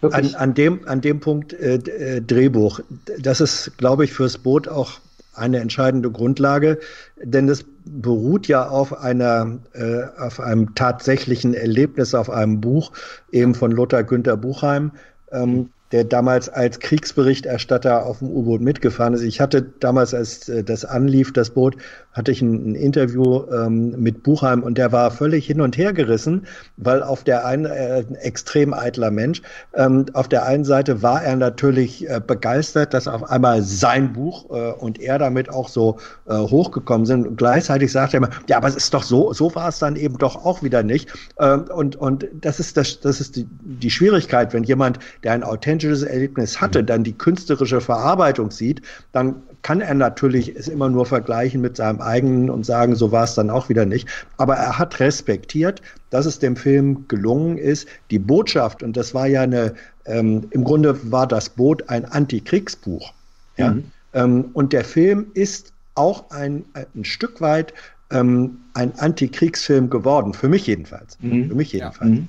an, 0.02 0.34
an, 0.34 0.54
dem, 0.54 0.86
an 0.86 1.00
dem 1.00 1.20
Punkt 1.20 1.52
äh, 1.52 1.76
äh, 1.76 2.20
Drehbuch, 2.20 2.80
das 3.18 3.40
ist, 3.40 3.78
glaube 3.78 4.04
ich, 4.04 4.12
fürs 4.12 4.38
Boot 4.38 4.68
auch 4.68 5.00
eine 5.34 5.60
entscheidende 5.60 6.10
Grundlage, 6.10 6.78
denn 7.22 7.48
es 7.48 7.64
beruht 7.84 8.48
ja 8.48 8.68
auf 8.68 8.98
einer, 8.98 9.58
äh, 9.72 10.02
auf 10.18 10.40
einem 10.40 10.74
tatsächlichen 10.74 11.54
Erlebnis, 11.54 12.14
auf 12.14 12.28
einem 12.28 12.60
Buch 12.60 12.92
eben 13.30 13.54
von 13.54 13.72
Lothar 13.72 14.04
Günther 14.04 14.36
Buchheim. 14.36 14.92
Ähm, 15.30 15.70
der 15.92 16.04
damals 16.04 16.48
als 16.48 16.80
Kriegsberichterstatter 16.80 18.06
auf 18.06 18.18
dem 18.18 18.30
U-Boot 18.30 18.60
mitgefahren 18.60 19.14
ist. 19.14 19.22
Ich 19.22 19.40
hatte 19.40 19.62
damals, 19.62 20.14
als 20.14 20.48
äh, 20.48 20.64
das 20.64 20.84
anlief, 20.84 21.32
das 21.32 21.50
Boot, 21.50 21.76
hatte 22.12 22.30
ich 22.30 22.42
ein, 22.42 22.72
ein 22.72 22.74
Interview 22.74 23.44
ähm, 23.52 23.94
mit 23.98 24.22
Buchheim 24.22 24.62
und 24.62 24.76
der 24.78 24.92
war 24.92 25.10
völlig 25.10 25.46
hin 25.46 25.60
und 25.60 25.76
her 25.76 25.92
gerissen, 25.92 26.46
weil 26.76 27.02
auf 27.02 27.24
der 27.24 27.46
einen, 27.46 27.66
äh, 27.66 28.04
ein 28.08 28.14
extrem 28.16 28.74
eitler 28.74 29.10
Mensch, 29.10 29.42
ähm, 29.74 30.06
auf 30.12 30.28
der 30.28 30.44
einen 30.44 30.64
Seite 30.64 31.02
war 31.02 31.22
er 31.22 31.36
natürlich 31.36 32.08
äh, 32.08 32.20
begeistert, 32.24 32.92
dass 32.94 33.08
auf 33.08 33.30
einmal 33.30 33.62
sein 33.62 34.12
Buch 34.12 34.50
äh, 34.50 34.72
und 34.72 35.00
er 35.00 35.18
damit 35.18 35.48
auch 35.48 35.68
so 35.68 35.98
äh, 36.26 36.34
hochgekommen 36.34 37.06
sind. 37.06 37.26
Und 37.26 37.36
gleichzeitig 37.36 37.92
sagte 37.92 38.16
er 38.16 38.18
immer, 38.18 38.30
ja, 38.48 38.58
aber 38.58 38.68
es 38.68 38.76
ist 38.76 38.94
doch 38.94 39.02
so, 39.02 39.32
so 39.32 39.54
war 39.54 39.68
es 39.68 39.78
dann 39.78 39.96
eben 39.96 40.18
doch 40.18 40.44
auch 40.44 40.62
wieder 40.62 40.82
nicht. 40.82 41.10
Ähm, 41.38 41.64
und, 41.74 41.96
und 41.96 42.26
das 42.40 42.60
ist 42.60 42.76
das, 42.76 43.00
das 43.00 43.20
ist 43.20 43.36
die, 43.36 43.46
die 43.62 43.90
Schwierigkeit, 43.90 44.52
wenn 44.52 44.64
jemand, 44.64 44.98
der 45.24 45.32
ein 45.32 45.42
authentisches 45.82 46.02
Erlebnis 46.02 46.60
hatte, 46.60 46.84
dann 46.84 47.04
die 47.04 47.12
künstlerische 47.12 47.80
Verarbeitung 47.80 48.50
sieht, 48.50 48.82
dann 49.12 49.42
kann 49.62 49.80
er 49.80 49.94
natürlich 49.94 50.54
es 50.56 50.68
immer 50.68 50.88
nur 50.88 51.06
vergleichen 51.06 51.60
mit 51.60 51.76
seinem 51.76 52.00
eigenen 52.00 52.50
und 52.50 52.64
sagen, 52.64 52.94
so 52.94 53.12
war 53.12 53.24
es 53.24 53.34
dann 53.34 53.50
auch 53.50 53.68
wieder 53.68 53.86
nicht. 53.86 54.08
Aber 54.36 54.54
er 54.54 54.78
hat 54.78 55.00
respektiert, 55.00 55.82
dass 56.10 56.26
es 56.26 56.38
dem 56.38 56.56
Film 56.56 57.06
gelungen 57.08 57.58
ist, 57.58 57.88
die 58.10 58.18
Botschaft, 58.18 58.82
und 58.82 58.96
das 58.96 59.14
war 59.14 59.26
ja 59.26 59.42
eine, 59.42 59.74
ähm, 60.06 60.48
im 60.50 60.64
Grunde 60.64 60.98
war 61.10 61.26
das 61.26 61.48
Boot 61.48 61.88
ein 61.88 62.04
Antikriegsbuch. 62.04 63.12
Ja? 63.56 63.72
Mhm. 63.72 63.84
Ähm, 64.14 64.44
und 64.52 64.72
der 64.72 64.84
Film 64.84 65.26
ist 65.34 65.72
auch 65.94 66.30
ein, 66.30 66.64
ein 66.74 67.04
Stück 67.04 67.40
weit 67.40 67.74
ähm, 68.10 68.58
ein 68.74 68.98
Antikriegsfilm 68.98 69.90
geworden, 69.90 70.34
für 70.34 70.48
mich 70.48 70.66
jedenfalls. 70.66 71.18
Mhm. 71.20 71.48
Für 71.48 71.54
mich 71.54 71.72
jedenfalls. 71.72 72.10
Ja. 72.10 72.16
Mhm. 72.16 72.28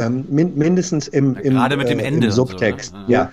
Ähm, 0.00 0.24
min 0.28 0.56
mindestens 0.56 1.08
im, 1.08 1.36
im, 1.36 1.54
Gerade 1.54 1.76
mit 1.76 1.88
dem 1.88 1.98
äh, 1.98 2.04
Ende 2.04 2.26
im 2.26 2.32
Subtext. 2.32 2.92
So, 2.92 2.98
ne? 2.98 3.04
Ja. 3.08 3.32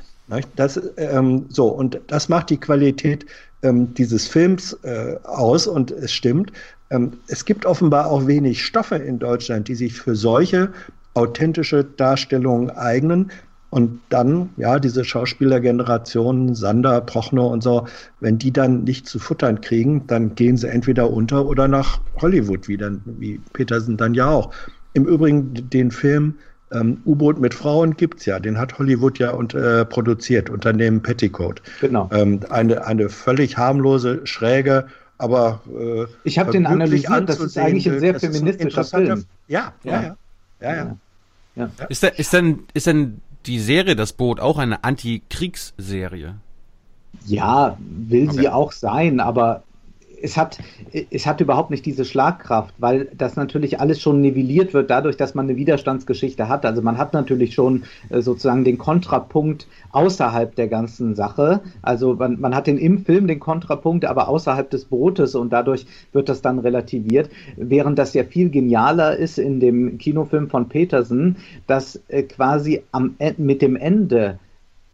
Das, 0.57 0.79
ähm, 0.97 1.45
so, 1.47 1.67
und 1.67 2.01
das 2.07 2.27
macht 2.27 2.49
die 2.49 2.57
Qualität 2.57 3.25
ähm, 3.63 3.93
dieses 3.93 4.27
Films 4.27 4.73
äh, 4.83 5.15
aus 5.23 5.67
und 5.67 5.91
es 5.91 6.11
stimmt. 6.11 6.51
Ähm, 6.89 7.13
es 7.27 7.45
gibt 7.45 7.65
offenbar 7.65 8.07
auch 8.07 8.27
wenig 8.27 8.65
Stoffe 8.65 8.95
in 8.95 9.19
Deutschland, 9.19 9.67
die 9.67 9.75
sich 9.75 9.93
für 9.93 10.15
solche 10.15 10.71
authentische 11.13 11.83
Darstellungen 11.83 12.69
eignen. 12.71 13.31
Und 13.69 13.99
dann, 14.09 14.49
ja, 14.55 14.79
diese 14.79 15.03
Schauspielergeneration, 15.03 16.55
Sander, 16.55 17.01
Prochnow 17.01 17.51
und 17.51 17.61
so, 17.61 17.85
wenn 18.21 18.37
die 18.37 18.51
dann 18.51 18.85
nicht 18.85 19.07
zu 19.07 19.19
futtern 19.19 19.59
kriegen, 19.59 20.07
dann 20.07 20.35
gehen 20.35 20.55
sie 20.55 20.69
entweder 20.69 21.09
unter 21.11 21.45
oder 21.45 21.67
nach 21.67 21.99
Hollywood 22.21 22.69
wieder, 22.69 22.91
wie 23.05 23.41
Petersen 23.51 23.97
dann 23.97 24.13
ja 24.13 24.29
auch. 24.29 24.53
Im 24.93 25.05
Übrigen 25.05 25.69
den 25.69 25.91
Film 25.91 26.35
ähm, 26.71 27.01
U-Boot 27.05 27.39
mit 27.39 27.53
Frauen 27.53 27.95
gibt's 27.95 28.25
ja, 28.25 28.39
den 28.39 28.57
hat 28.57 28.77
Hollywood 28.77 29.19
ja 29.19 29.31
und, 29.31 29.53
äh, 29.53 29.85
produziert 29.85 30.49
unter 30.49 30.73
dem 30.73 31.01
Petticoat. 31.01 31.61
Genau. 31.81 32.09
Ähm, 32.11 32.41
eine, 32.49 32.85
eine 32.85 33.09
völlig 33.09 33.57
harmlose, 33.57 34.25
schräge, 34.25 34.87
aber 35.17 35.61
äh, 35.67 36.05
ich 36.23 36.37
habe 36.37 36.51
den 36.51 36.65
analysiert, 36.65 37.27
das 37.27 37.39
ist 37.39 37.57
eigentlich 37.57 37.89
ein 37.89 37.99
sehr 37.99 38.19
feministischer 38.19 38.83
Film. 38.83 39.25
Ja, 39.47 39.73
ja, 39.83 39.91
ja. 39.91 40.17
ja, 40.61 40.75
ja. 40.75 40.97
ja. 41.55 41.69
Ist, 41.89 42.03
da, 42.03 42.07
ist, 42.09 42.33
denn, 42.33 42.59
ist 42.73 42.87
denn 42.87 43.21
die 43.45 43.59
Serie 43.59 43.95
Das 43.95 44.13
Boot 44.13 44.39
auch 44.39 44.57
eine 44.57 44.83
Antikriegsserie? 44.83 46.35
Ja, 47.25 47.77
will 47.79 48.29
okay. 48.29 48.41
sie 48.41 48.49
auch 48.49 48.71
sein, 48.71 49.19
aber 49.19 49.63
es 50.21 50.37
hat, 50.37 50.59
es 51.11 51.25
hat 51.25 51.41
überhaupt 51.41 51.69
nicht 51.69 51.85
diese 51.85 52.05
Schlagkraft, 52.05 52.73
weil 52.77 53.09
das 53.15 53.35
natürlich 53.35 53.79
alles 53.79 54.01
schon 54.01 54.21
nivelliert 54.21 54.73
wird 54.73 54.89
dadurch, 54.89 55.17
dass 55.17 55.35
man 55.35 55.45
eine 55.45 55.57
Widerstandsgeschichte 55.57 56.49
hat. 56.49 56.65
Also 56.65 56.81
man 56.81 56.97
hat 56.97 57.13
natürlich 57.13 57.53
schon 57.53 57.83
äh, 58.09 58.21
sozusagen 58.21 58.63
den 58.63 58.77
Kontrapunkt 58.77 59.67
außerhalb 59.91 60.55
der 60.55 60.67
ganzen 60.67 61.15
Sache. 61.15 61.61
Also 61.81 62.15
man, 62.15 62.39
man 62.39 62.55
hat 62.55 62.67
den 62.67 62.77
im 62.77 62.99
Film 62.99 63.27
den 63.27 63.39
Kontrapunkt, 63.39 64.05
aber 64.05 64.27
außerhalb 64.27 64.69
des 64.69 64.85
Bootes 64.85 65.35
und 65.35 65.51
dadurch 65.53 65.85
wird 66.11 66.29
das 66.29 66.41
dann 66.41 66.59
relativiert. 66.59 67.29
Während 67.55 67.99
das 67.99 68.13
ja 68.13 68.23
viel 68.23 68.49
genialer 68.49 69.15
ist 69.17 69.37
in 69.37 69.59
dem 69.59 69.97
Kinofilm 69.97 70.49
von 70.49 70.69
Petersen, 70.69 71.37
dass 71.67 72.01
äh, 72.07 72.23
quasi 72.23 72.83
am, 72.91 73.15
mit 73.37 73.61
dem 73.61 73.75
Ende 73.75 74.39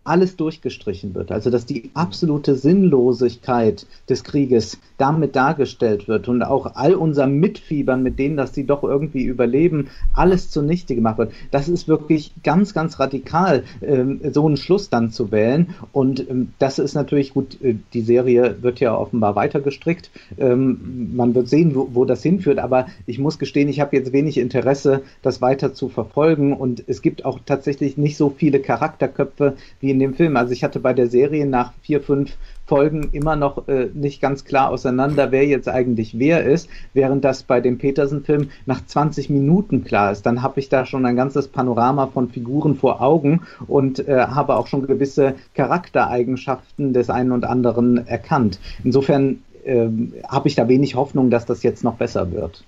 alles 0.04 0.36
durchgestrichen 0.36 1.16
wird. 1.16 1.32
Also 1.32 1.50
dass 1.50 1.66
die 1.66 1.92
absolute 1.94 2.56
Sinnlosigkeit 2.56 3.86
des 4.10 4.24
Krieges 4.24 4.80
damit 4.98 5.36
dargestellt 5.36 6.08
wird 6.08 6.28
und 6.28 6.44
auch 6.44 6.76
all 6.76 6.96
unser 6.96 7.28
Mitfiebern 7.28 8.04
mit 8.04 8.20
denen, 8.20 8.38
dass 8.38 8.54
sie 8.54 8.66
doch 8.66 8.84
irgendwie 8.84 9.24
überleben, 9.24 9.90
alles 10.14 10.50
zunichte 10.50 10.96
gemacht 10.96 11.18
wird. 11.18 11.32
Das 11.52 11.70
ist 11.70 11.88
wirklich 11.88 12.34
ganz, 12.44 12.74
ganz 12.74 13.00
radikal, 13.00 13.64
ähm, 13.82 14.20
so 14.32 14.46
einen 14.46 14.58
Schluss 14.58 14.90
dann 14.90 15.12
zu 15.12 15.32
wählen. 15.32 15.74
Und 15.92 16.30
ähm, 16.30 16.50
das 16.60 16.80
ist 16.80 16.96
natürlich 16.96 17.34
gut, 17.34 17.62
äh, 17.62 17.76
die 17.94 18.02
Serie 18.02 18.58
wird 18.62 18.80
ja 18.80 18.96
offenbar 18.98 19.36
weiter 19.36 19.62
gestrickt. 19.62 20.12
Ähm, 20.38 21.12
man 21.16 21.34
wird 21.34 21.48
sehen, 21.48 21.76
wo, 21.76 21.90
wo, 21.94 22.06
das 22.06 22.22
hinführt, 22.24 22.60
aber 22.60 22.88
ich 23.06 23.20
muss 23.20 23.40
gestehen, 23.40 23.70
ich 23.70 23.80
habe 23.80 23.96
jetzt 23.96 24.12
wenig 24.12 24.38
Interesse, 24.38 25.02
das 25.22 25.42
weiter 25.42 25.74
zu 25.74 25.88
verfolgen. 25.88 26.54
Und 26.54 26.84
es 26.88 27.02
gibt 27.02 27.24
auch 27.24 27.40
tatsächlich 27.46 27.98
nicht 27.98 28.18
so 28.18 28.30
viele 28.30 28.60
Charakterköpfe 28.60 29.56
wie 29.80 29.93
in 29.94 30.00
dem 30.00 30.14
Film. 30.14 30.36
Also 30.36 30.52
ich 30.52 30.64
hatte 30.64 30.80
bei 30.80 30.94
der 30.94 31.08
Serie 31.08 31.46
nach 31.46 31.72
vier, 31.82 32.02
fünf 32.02 32.36
Folgen 32.66 33.10
immer 33.12 33.36
noch 33.36 33.68
äh, 33.68 33.90
nicht 33.94 34.22
ganz 34.22 34.46
klar 34.46 34.70
auseinander, 34.70 35.32
wer 35.32 35.46
jetzt 35.46 35.70
eigentlich 35.70 36.18
wer 36.18 36.44
ist, 36.44 36.70
während 36.94 37.24
das 37.24 37.44
bei 37.44 37.62
dem 37.62 37.78
Petersen-Film 37.78 38.50
nach 38.66 38.86
20 38.86 39.30
Minuten 39.30 39.84
klar 39.84 40.12
ist. 40.12 40.26
Dann 40.26 40.42
habe 40.42 40.60
ich 40.60 40.70
da 40.70 40.86
schon 40.86 41.06
ein 41.06 41.16
ganzes 41.16 41.48
Panorama 41.48 42.08
von 42.08 42.30
Figuren 42.30 42.76
vor 42.76 43.02
Augen 43.02 43.42
und 43.68 44.08
äh, 44.08 44.28
habe 44.28 44.56
auch 44.56 44.68
schon 44.68 44.88
gewisse 44.88 45.36
Charaktereigenschaften 45.54 46.94
des 46.94 47.10
einen 47.10 47.32
und 47.32 47.46
anderen 47.46 48.08
erkannt. 48.08 48.60
Insofern 48.84 49.44
äh, 49.66 49.88
habe 50.28 50.48
ich 50.48 50.56
da 50.56 50.68
wenig 50.68 50.96
Hoffnung, 50.96 51.30
dass 51.30 51.46
das 51.46 51.64
jetzt 51.64 51.84
noch 51.84 51.96
besser 51.96 52.32
wird. 52.32 52.64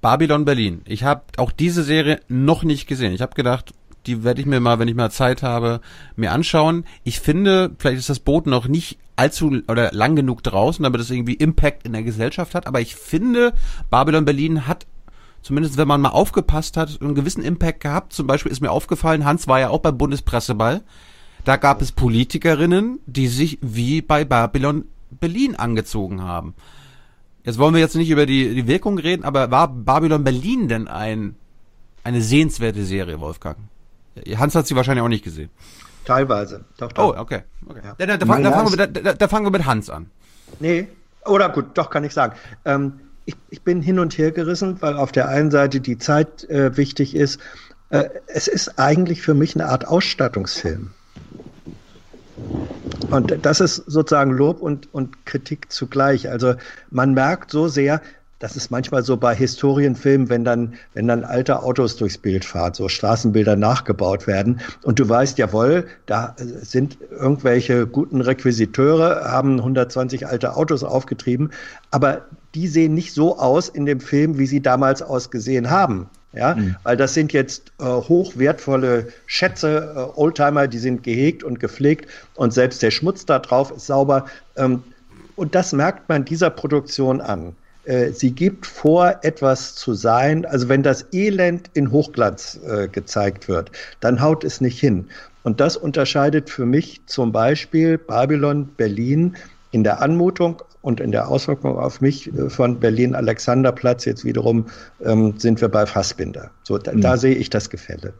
Babylon 0.00 0.44
Berlin. 0.44 0.82
Ich 0.84 1.02
habe 1.02 1.22
auch 1.38 1.50
diese 1.50 1.82
Serie 1.82 2.20
noch 2.28 2.62
nicht 2.62 2.86
gesehen. 2.86 3.14
Ich 3.14 3.22
habe 3.22 3.34
gedacht, 3.34 3.72
die 4.06 4.24
werde 4.24 4.40
ich 4.40 4.46
mir 4.46 4.60
mal, 4.60 4.78
wenn 4.78 4.88
ich 4.88 4.94
mal 4.94 5.10
Zeit 5.10 5.42
habe, 5.42 5.80
mir 6.16 6.32
anschauen. 6.32 6.84
Ich 7.04 7.20
finde, 7.20 7.70
vielleicht 7.78 7.98
ist 7.98 8.10
das 8.10 8.20
Boot 8.20 8.46
noch 8.46 8.68
nicht 8.68 8.98
allzu 9.16 9.62
oder 9.68 9.92
lang 9.92 10.16
genug 10.16 10.42
draußen, 10.42 10.82
damit 10.82 11.00
es 11.00 11.10
irgendwie 11.10 11.34
Impact 11.34 11.84
in 11.84 11.92
der 11.92 12.02
Gesellschaft 12.02 12.54
hat. 12.54 12.66
Aber 12.66 12.80
ich 12.80 12.96
finde, 12.96 13.52
Babylon 13.90 14.24
Berlin 14.24 14.66
hat 14.66 14.86
zumindest 15.44 15.76
wenn 15.76 15.86
man 15.86 16.00
mal 16.00 16.08
aufgepasst 16.08 16.76
hat, 16.76 17.00
einen 17.00 17.14
gewissen 17.14 17.44
Impact 17.44 17.80
gehabt. 17.80 18.12
Zum 18.12 18.26
Beispiel 18.26 18.50
ist 18.50 18.62
mir 18.62 18.70
aufgefallen, 18.70 19.24
Hans 19.24 19.46
war 19.46 19.60
ja 19.60 19.68
auch 19.68 19.80
beim 19.80 19.98
Bundespresseball. 19.98 20.82
Da 21.44 21.56
gab 21.56 21.82
es 21.82 21.92
Politikerinnen, 21.92 22.98
die 23.06 23.28
sich 23.28 23.58
wie 23.60 24.00
bei 24.00 24.24
Babylon 24.24 24.86
Berlin 25.10 25.54
angezogen 25.54 26.22
haben. 26.22 26.54
Jetzt 27.44 27.58
wollen 27.58 27.74
wir 27.74 27.80
jetzt 27.80 27.94
nicht 27.94 28.08
über 28.08 28.24
die, 28.24 28.54
die 28.54 28.66
Wirkung 28.66 28.98
reden, 28.98 29.22
aber 29.22 29.50
war 29.50 29.68
Babylon 29.68 30.24
Berlin 30.24 30.68
denn 30.68 30.88
ein, 30.88 31.36
eine 32.02 32.22
sehenswerte 32.22 32.84
Serie, 32.84 33.20
Wolfgang? 33.20 33.58
Hans 34.36 34.54
hat 34.54 34.66
sie 34.66 34.76
wahrscheinlich 34.76 35.02
auch 35.02 35.08
nicht 35.08 35.24
gesehen. 35.24 35.50
Teilweise. 36.04 36.64
Doch, 36.76 36.92
doch. 36.92 37.16
Oh, 37.16 37.20
okay. 37.20 37.42
okay. 37.66 37.80
Ja. 37.82 37.94
Da, 37.98 38.06
da, 38.06 38.16
da, 38.18 38.26
fangen 38.26 38.78
wir, 38.78 38.86
da 39.14 39.28
fangen 39.28 39.46
wir 39.46 39.50
mit 39.50 39.64
Hans 39.64 39.90
an. 39.90 40.10
Nee, 40.60 40.88
oder 41.24 41.48
gut, 41.48 41.66
doch 41.74 41.90
kann 41.90 42.04
ich 42.04 42.12
sagen. 42.12 42.34
Ähm, 42.64 43.00
ich, 43.24 43.36
ich 43.50 43.62
bin 43.62 43.80
hin 43.80 43.98
und 43.98 44.16
her 44.18 44.30
gerissen, 44.30 44.80
weil 44.80 44.96
auf 44.96 45.12
der 45.12 45.28
einen 45.28 45.50
Seite 45.50 45.80
die 45.80 45.98
Zeit 45.98 46.44
äh, 46.50 46.76
wichtig 46.76 47.14
ist. 47.14 47.40
Äh, 47.90 48.10
es 48.26 48.48
ist 48.48 48.78
eigentlich 48.78 49.22
für 49.22 49.34
mich 49.34 49.54
eine 49.54 49.66
Art 49.66 49.86
Ausstattungsfilm. 49.86 50.90
Und 53.10 53.46
das 53.46 53.60
ist 53.60 53.76
sozusagen 53.76 54.32
Lob 54.32 54.60
und, 54.60 54.92
und 54.92 55.24
Kritik 55.24 55.72
zugleich. 55.72 56.28
Also 56.28 56.54
man 56.90 57.14
merkt 57.14 57.50
so 57.50 57.68
sehr, 57.68 58.02
das 58.38 58.56
ist 58.56 58.70
manchmal 58.70 59.02
so 59.02 59.16
bei 59.16 59.34
Historienfilmen, 59.34 60.28
wenn 60.28 60.44
dann, 60.44 60.74
wenn 60.92 61.06
dann 61.06 61.24
alte 61.24 61.62
Autos 61.62 61.96
durchs 61.96 62.18
Bild 62.18 62.44
fahren, 62.44 62.74
so 62.74 62.88
Straßenbilder 62.88 63.56
nachgebaut 63.56 64.26
werden. 64.26 64.60
Und 64.82 64.98
du 64.98 65.08
weißt, 65.08 65.38
jawohl, 65.38 65.86
da 66.06 66.34
sind 66.36 66.98
irgendwelche 67.10 67.86
guten 67.86 68.20
Requisiteure, 68.20 69.30
haben 69.30 69.58
120 69.58 70.26
alte 70.26 70.56
Autos 70.56 70.82
aufgetrieben, 70.82 71.50
aber 71.90 72.22
die 72.54 72.68
sehen 72.68 72.94
nicht 72.94 73.12
so 73.12 73.38
aus 73.38 73.68
in 73.68 73.86
dem 73.86 74.00
Film, 74.00 74.38
wie 74.38 74.46
sie 74.46 74.60
damals 74.60 75.02
ausgesehen 75.02 75.70
haben. 75.70 76.08
Ja, 76.32 76.56
mhm. 76.56 76.74
weil 76.82 76.96
das 76.96 77.14
sind 77.14 77.32
jetzt 77.32 77.72
äh, 77.78 77.84
hochwertvolle 77.84 79.06
Schätze, 79.26 79.94
äh, 79.94 80.18
Oldtimer, 80.18 80.66
die 80.66 80.78
sind 80.78 81.04
gehegt 81.04 81.44
und 81.44 81.60
gepflegt 81.60 82.10
und 82.34 82.52
selbst 82.52 82.82
der 82.82 82.90
Schmutz 82.90 83.24
da 83.24 83.38
drauf 83.38 83.70
ist 83.70 83.86
sauber. 83.86 84.26
Ähm, 84.56 84.82
und 85.36 85.54
das 85.54 85.72
merkt 85.72 86.08
man 86.08 86.24
dieser 86.24 86.50
Produktion 86.50 87.20
an. 87.20 87.54
Äh, 87.84 88.12
sie 88.12 88.32
gibt 88.32 88.66
vor, 88.66 89.20
etwas 89.22 89.74
zu 89.74 89.94
sein. 89.94 90.44
Also 90.44 90.68
wenn 90.68 90.82
das 90.82 91.06
Elend 91.12 91.70
in 91.74 91.90
Hochglanz 91.90 92.58
äh, 92.66 92.88
gezeigt 92.88 93.48
wird, 93.48 93.70
dann 94.00 94.20
haut 94.20 94.44
es 94.44 94.60
nicht 94.60 94.80
hin. 94.80 95.06
Und 95.42 95.60
das 95.60 95.76
unterscheidet 95.76 96.48
für 96.48 96.64
mich 96.64 97.02
zum 97.06 97.32
Beispiel 97.32 97.98
Babylon 97.98 98.68
Berlin 98.76 99.36
in 99.72 99.84
der 99.84 100.00
Anmutung 100.00 100.62
und 100.80 101.00
in 101.00 101.12
der 101.12 101.28
Auswirkung 101.28 101.78
auf 101.78 102.00
mich 102.00 102.32
äh, 102.32 102.48
von 102.48 102.80
Berlin 102.80 103.14
Alexanderplatz. 103.14 104.04
Jetzt 104.04 104.24
wiederum 104.24 104.66
ähm, 105.04 105.34
sind 105.38 105.60
wir 105.60 105.68
bei 105.68 105.86
Fassbinder. 105.86 106.50
So, 106.62 106.78
da, 106.78 106.92
mhm. 106.92 107.00
da 107.02 107.16
sehe 107.16 107.34
ich 107.34 107.50
das 107.50 107.70
Gefälle. 107.70 108.14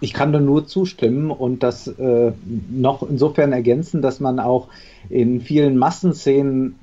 Ich 0.00 0.12
kann 0.12 0.32
da 0.32 0.40
nur 0.40 0.66
zustimmen 0.66 1.30
und 1.30 1.62
das 1.62 1.86
äh, 1.86 2.32
noch 2.70 3.08
insofern 3.08 3.52
ergänzen, 3.52 4.02
dass 4.02 4.18
man 4.18 4.40
auch 4.40 4.68
in 5.08 5.40
vielen 5.40 5.78
Massenszenen 5.78 6.74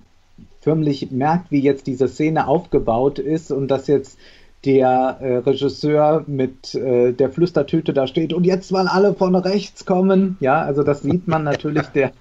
förmlich 0.69 1.09
merkt, 1.09 1.49
wie 1.49 1.61
jetzt 1.61 1.87
diese 1.87 2.07
Szene 2.07 2.47
aufgebaut 2.47 3.17
ist 3.17 3.51
und 3.51 3.69
dass 3.69 3.87
jetzt 3.87 4.19
der 4.65 5.17
äh, 5.19 5.37
Regisseur 5.37 6.25
mit 6.27 6.75
äh, 6.75 7.11
der 7.11 7.31
Flüstertüte 7.31 7.91
da 7.91 8.05
steht 8.05 8.33
und 8.33 8.45
jetzt 8.45 8.71
wollen 8.71 8.87
alle 8.87 9.15
von 9.15 9.33
rechts 9.33 9.85
kommen. 9.85 10.37
Ja, 10.41 10.61
also 10.61 10.83
das 10.83 11.01
sieht 11.01 11.27
man 11.27 11.43
natürlich 11.51 11.87
der, 11.87 12.11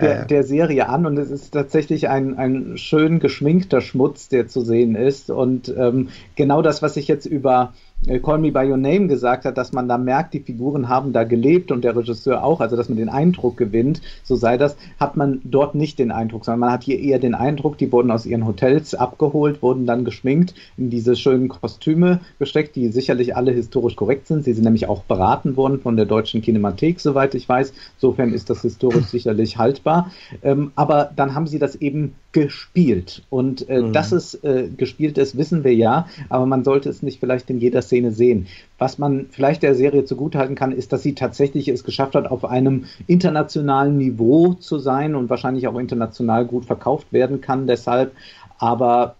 der, 0.00 0.24
der 0.24 0.44
Serie 0.44 0.88
an 0.88 1.04
und 1.04 1.18
es 1.18 1.30
ist 1.30 1.52
tatsächlich 1.52 2.08
ein, 2.08 2.38
ein 2.38 2.78
schön 2.78 3.18
geschminkter 3.18 3.82
Schmutz, 3.82 4.30
der 4.30 4.46
zu 4.48 4.62
sehen 4.62 4.94
ist. 4.94 5.28
Und 5.28 5.74
ähm, 5.76 6.08
genau 6.34 6.62
das, 6.62 6.80
was 6.80 6.96
ich 6.96 7.08
jetzt 7.08 7.26
über 7.26 7.74
Call 8.22 8.38
Me 8.38 8.50
By 8.50 8.68
Your 8.68 8.78
Name 8.78 9.06
gesagt 9.06 9.44
hat, 9.44 9.56
dass 9.56 9.72
man 9.72 9.88
da 9.88 9.96
merkt, 9.96 10.34
die 10.34 10.40
Figuren 10.40 10.88
haben 10.88 11.12
da 11.12 11.22
gelebt 11.22 11.70
und 11.70 11.84
der 11.84 11.96
Regisseur 11.96 12.42
auch, 12.42 12.60
also 12.60 12.74
dass 12.74 12.88
man 12.88 12.98
den 12.98 13.08
Eindruck 13.08 13.56
gewinnt, 13.56 14.02
so 14.24 14.34
sei 14.34 14.56
das, 14.56 14.76
hat 14.98 15.16
man 15.16 15.40
dort 15.44 15.76
nicht 15.76 16.00
den 16.00 16.10
Eindruck, 16.10 16.44
sondern 16.44 16.60
man 16.60 16.72
hat 16.72 16.82
hier 16.82 16.98
eher 16.98 17.20
den 17.20 17.34
Eindruck, 17.34 17.78
die 17.78 17.92
wurden 17.92 18.10
aus 18.10 18.26
ihren 18.26 18.44
Hotels 18.44 18.94
abgeholt, 18.94 19.62
wurden 19.62 19.86
dann 19.86 20.04
geschminkt, 20.04 20.54
in 20.76 20.90
diese 20.90 21.14
schönen 21.14 21.48
Kostüme 21.48 22.20
gesteckt, 22.40 22.74
die 22.74 22.88
sicherlich 22.88 23.36
alle 23.36 23.52
historisch 23.52 23.94
korrekt 23.94 24.26
sind. 24.26 24.44
Sie 24.44 24.52
sind 24.52 24.64
nämlich 24.64 24.88
auch 24.88 25.04
beraten 25.04 25.56
worden 25.56 25.80
von 25.80 25.96
der 25.96 26.06
Deutschen 26.06 26.42
Kinemathek, 26.42 26.98
soweit 26.98 27.34
ich 27.36 27.48
weiß. 27.48 27.72
Insofern 27.96 28.32
ist 28.32 28.50
das 28.50 28.62
historisch 28.62 29.06
sicherlich 29.06 29.58
haltbar. 29.58 30.10
Ähm, 30.42 30.72
aber 30.74 31.10
dann 31.14 31.34
haben 31.34 31.46
sie 31.46 31.60
das 31.60 31.76
eben 31.76 32.14
gespielt. 32.32 33.22
Und 33.30 33.68
äh, 33.68 33.82
mhm. 33.82 33.92
dass 33.92 34.12
es 34.12 34.34
äh, 34.42 34.68
gespielt 34.76 35.18
ist, 35.18 35.36
wissen 35.36 35.64
wir 35.64 35.74
ja, 35.74 36.06
aber 36.28 36.46
man 36.46 36.64
sollte 36.64 36.88
es 36.88 37.02
nicht 37.02 37.20
vielleicht 37.20 37.50
in 37.50 37.58
jeder 37.58 37.82
Szene 37.82 38.10
sehen. 38.10 38.46
Was 38.78 38.98
man 38.98 39.26
vielleicht 39.30 39.62
der 39.62 39.74
Serie 39.74 40.04
zugutehalten 40.04 40.56
kann, 40.56 40.72
ist, 40.72 40.92
dass 40.92 41.02
sie 41.02 41.14
tatsächlich 41.14 41.68
es 41.68 41.84
geschafft 41.84 42.14
hat, 42.14 42.30
auf 42.30 42.44
einem 42.44 42.86
internationalen 43.06 43.98
Niveau 43.98 44.54
zu 44.54 44.78
sein 44.78 45.14
und 45.14 45.30
wahrscheinlich 45.30 45.68
auch 45.68 45.78
international 45.78 46.46
gut 46.46 46.64
verkauft 46.64 47.12
werden 47.12 47.40
kann 47.40 47.66
deshalb. 47.66 48.12
Aber 48.58 49.16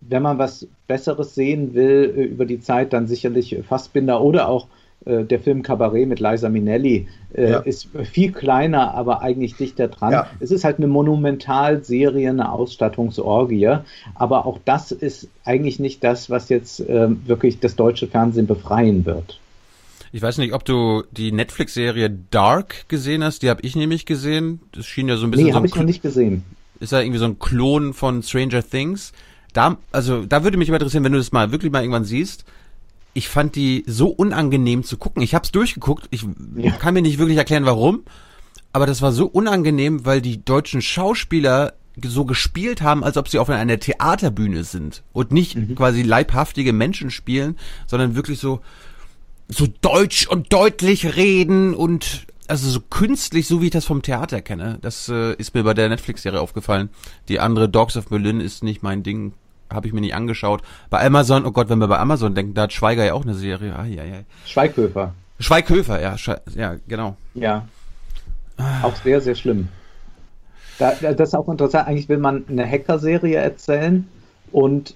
wenn 0.00 0.22
man 0.22 0.38
was 0.38 0.66
Besseres 0.86 1.34
sehen 1.34 1.74
will 1.74 2.14
äh, 2.16 2.22
über 2.24 2.44
die 2.44 2.60
Zeit, 2.60 2.92
dann 2.92 3.06
sicherlich 3.06 3.56
Fassbinder 3.66 4.20
oder 4.20 4.48
auch 4.48 4.68
der 5.06 5.40
Film 5.40 5.62
Cabaret 5.62 6.06
mit 6.06 6.20
Liza 6.20 6.48
Minnelli 6.50 7.08
äh, 7.32 7.50
Ja. 7.52 7.58
ist 7.60 7.88
viel 8.12 8.32
kleiner, 8.32 8.92
aber 8.94 9.22
eigentlich 9.22 9.54
dichter 9.56 9.88
dran. 9.88 10.12
Ja. 10.12 10.26
Es 10.40 10.50
ist 10.50 10.64
halt 10.64 10.76
eine 10.78 10.88
Monumentalserie, 10.88 12.28
eine 12.28 12.52
Ausstattungsorgie, 12.52 13.76
aber 14.14 14.46
auch 14.46 14.58
das 14.64 14.92
ist 14.92 15.28
eigentlich 15.44 15.78
nicht 15.80 16.04
das, 16.04 16.28
was 16.30 16.48
jetzt 16.48 16.82
ähm, 16.88 17.22
wirklich 17.26 17.60
das 17.60 17.76
deutsche 17.76 18.08
Fernsehen 18.08 18.46
befreien 18.46 19.04
wird. 19.06 19.38
Ich 20.12 20.22
weiß 20.22 20.38
nicht, 20.38 20.52
ob 20.52 20.64
du 20.64 21.04
die 21.12 21.30
Netflix-Serie 21.32 22.10
Dark 22.30 22.88
gesehen 22.88 23.22
hast. 23.22 23.42
Die 23.42 23.48
habe 23.48 23.62
ich 23.62 23.76
nämlich 23.76 24.06
gesehen. 24.06 24.60
Das 24.72 24.84
schien 24.84 25.08
ja 25.08 25.16
so 25.16 25.26
ein 25.26 25.30
bisschen 25.30 25.46
Nee, 25.46 25.52
so 25.52 25.56
habe 25.56 25.66
ein 25.66 25.68
ich 25.68 25.76
noch 25.76 25.84
nicht 25.84 26.02
gesehen. 26.02 26.42
ist 26.80 26.90
ja 26.92 27.00
irgendwie 27.00 27.20
so 27.20 27.26
ein 27.26 27.38
Klon 27.38 27.94
von 27.94 28.22
Stranger 28.22 28.62
Things. 28.68 29.12
Da, 29.52 29.76
also, 29.92 30.24
da 30.26 30.42
würde 30.44 30.56
mich 30.56 30.68
immer 30.68 30.78
interessieren, 30.78 31.04
wenn 31.04 31.12
du 31.12 31.18
das 31.18 31.32
mal 31.32 31.52
wirklich 31.52 31.70
mal 31.72 31.82
irgendwann 31.82 32.04
siehst. 32.04 32.44
Ich 33.12 33.28
fand 33.28 33.56
die 33.56 33.84
so 33.86 34.08
unangenehm 34.08 34.84
zu 34.84 34.96
gucken. 34.96 35.22
Ich 35.22 35.34
habe 35.34 35.44
es 35.44 35.52
durchgeguckt. 35.52 36.06
Ich 36.10 36.24
kann 36.78 36.94
mir 36.94 37.02
nicht 37.02 37.18
wirklich 37.18 37.38
erklären, 37.38 37.64
warum. 37.64 38.04
Aber 38.72 38.86
das 38.86 39.02
war 39.02 39.12
so 39.12 39.26
unangenehm, 39.26 40.04
weil 40.04 40.20
die 40.20 40.44
deutschen 40.44 40.80
Schauspieler 40.80 41.74
so 42.02 42.24
gespielt 42.24 42.82
haben, 42.82 43.02
als 43.02 43.16
ob 43.16 43.28
sie 43.28 43.38
auf 43.38 43.50
einer 43.50 43.80
Theaterbühne 43.80 44.64
sind 44.64 45.02
und 45.12 45.32
nicht 45.32 45.56
quasi 45.74 46.02
leibhaftige 46.02 46.72
Menschen 46.72 47.10
spielen, 47.10 47.58
sondern 47.86 48.14
wirklich 48.14 48.38
so 48.38 48.60
so 49.48 49.66
deutsch 49.82 50.28
und 50.28 50.52
deutlich 50.52 51.16
reden 51.16 51.74
und 51.74 52.26
also 52.46 52.68
so 52.68 52.80
künstlich, 52.80 53.46
so 53.46 53.60
wie 53.60 53.66
ich 53.66 53.70
das 53.70 53.84
vom 53.84 54.02
Theater 54.02 54.40
kenne. 54.40 54.78
Das 54.80 55.08
äh, 55.08 55.34
ist 55.34 55.54
mir 55.54 55.62
bei 55.62 55.74
der 55.74 55.88
Netflix-Serie 55.88 56.40
aufgefallen. 56.40 56.88
Die 57.28 57.40
andere 57.40 57.68
Dogs 57.68 57.96
of 57.96 58.08
Berlin 58.08 58.40
ist 58.40 58.62
nicht 58.62 58.82
mein 58.82 59.02
Ding, 59.02 59.32
habe 59.72 59.86
ich 59.86 59.92
mir 59.92 60.00
nicht 60.00 60.14
angeschaut. 60.14 60.62
Bei 60.90 61.04
Amazon, 61.04 61.46
oh 61.46 61.52
Gott, 61.52 61.68
wenn 61.68 61.78
wir 61.78 61.88
bei 61.88 61.98
Amazon 61.98 62.34
denken, 62.34 62.54
da 62.54 62.62
hat 62.62 62.72
Schweiger 62.72 63.04
ja 63.04 63.14
auch 63.14 63.24
eine 63.24 63.34
Serie. 63.34 63.74
Ah, 63.76 63.84
ja, 63.84 64.04
ja. 64.04 64.16
Schweighöfer. 64.46 65.14
Schweighöfer, 65.38 66.00
ja, 66.00 66.18
Schwe 66.18 66.40
ja, 66.54 66.76
genau. 66.86 67.16
Ja. 67.34 67.66
Auch 68.82 68.94
sehr, 68.96 69.20
sehr 69.20 69.34
schlimm. 69.34 69.68
Da, 70.78 70.92
da- 71.00 71.12
das 71.14 71.30
ist 71.30 71.34
auch 71.34 71.48
interessant. 71.48 71.88
Eigentlich 71.88 72.08
will 72.08 72.18
man 72.18 72.44
eine 72.48 72.66
Hacker-Serie 72.68 73.38
erzählen 73.38 74.06
und 74.52 74.94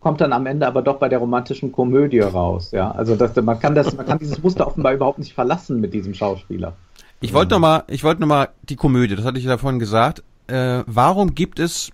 kommt 0.00 0.20
dann 0.20 0.32
am 0.32 0.46
Ende 0.46 0.66
aber 0.66 0.82
doch 0.82 0.96
bei 0.98 1.08
der 1.08 1.20
romantischen 1.20 1.70
Komödie 1.72 2.20
raus. 2.20 2.70
Ja, 2.72 2.90
also 2.90 3.14
das, 3.16 3.34
man 3.36 3.60
kann 3.60 3.74
das, 3.74 3.94
man 3.96 4.04
kann 4.04 4.18
dieses 4.18 4.42
Muster 4.42 4.66
offenbar 4.66 4.92
überhaupt 4.92 5.20
nicht 5.20 5.32
verlassen 5.32 5.80
mit 5.80 5.94
diesem 5.94 6.12
Schauspieler. 6.12 6.74
Ich 7.20 7.32
wollte 7.32 7.52
noch 7.54 7.60
mal, 7.60 7.84
ich 7.86 8.02
wollte 8.02 8.20
noch 8.20 8.26
mal 8.26 8.48
die 8.64 8.74
Komödie, 8.76 9.14
das 9.14 9.24
hatte 9.24 9.38
ich 9.38 9.44
ja 9.44 9.56
vorhin 9.58 9.78
gesagt. 9.78 10.22
Äh, 10.48 10.82
warum 10.86 11.34
gibt 11.36 11.60
es 11.60 11.90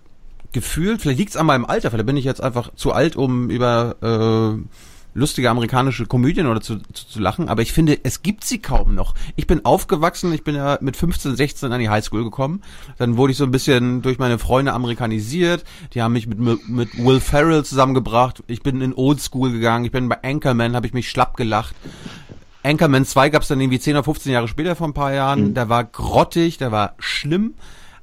gefühlt, 0.51 1.01
vielleicht 1.01 1.19
liegt 1.19 1.31
es 1.31 1.37
an 1.37 1.45
meinem 1.45 1.65
Alter, 1.65 1.91
vielleicht 1.91 2.07
bin 2.07 2.17
ich 2.17 2.25
jetzt 2.25 2.41
einfach 2.41 2.73
zu 2.75 2.91
alt, 2.91 3.15
um 3.15 3.49
über 3.49 3.95
äh, 4.01 4.61
lustige 5.13 5.49
amerikanische 5.49 6.05
Komödien 6.05 6.47
oder 6.47 6.61
zu, 6.61 6.77
zu, 6.93 7.07
zu 7.07 7.19
lachen, 7.19 7.49
aber 7.49 7.61
ich 7.61 7.73
finde, 7.73 7.97
es 8.03 8.21
gibt 8.21 8.43
sie 8.43 8.59
kaum 8.59 8.95
noch. 8.95 9.15
Ich 9.35 9.47
bin 9.47 9.65
aufgewachsen, 9.65 10.33
ich 10.33 10.43
bin 10.43 10.55
ja 10.55 10.77
mit 10.81 10.95
15, 10.95 11.35
16 11.35 11.71
an 11.71 11.79
die 11.79 11.89
Highschool 11.89 12.23
gekommen, 12.23 12.61
dann 12.97 13.17
wurde 13.17 13.31
ich 13.31 13.37
so 13.37 13.43
ein 13.43 13.51
bisschen 13.51 14.01
durch 14.01 14.19
meine 14.19 14.39
Freunde 14.39 14.73
amerikanisiert, 14.73 15.63
die 15.93 16.01
haben 16.01 16.13
mich 16.13 16.27
mit, 16.27 16.69
mit 16.69 16.97
Will 16.97 17.19
Ferrell 17.19 17.65
zusammengebracht, 17.65 18.43
ich 18.47 18.61
bin 18.61 18.81
in 18.81 18.93
Old 18.93 19.21
School 19.21 19.51
gegangen, 19.51 19.85
ich 19.85 19.91
bin 19.91 20.09
bei 20.09 20.21
Anchorman, 20.23 20.75
habe 20.75 20.87
ich 20.87 20.93
mich 20.93 21.09
schlapp 21.09 21.37
gelacht. 21.37 21.75
Anchorman 22.61 23.05
2 23.05 23.29
gab 23.29 23.43
es 23.43 23.47
dann 23.47 23.61
irgendwie 23.61 23.79
10 23.79 23.95
oder 23.95 24.03
15 24.03 24.33
Jahre 24.33 24.47
später 24.47 24.75
vor 24.75 24.87
ein 24.87 24.93
paar 24.93 25.13
Jahren. 25.13 25.53
Der 25.53 25.69
war 25.69 25.85
grottig, 25.85 26.57
der 26.57 26.73
war 26.73 26.93
schlimm. 26.99 27.53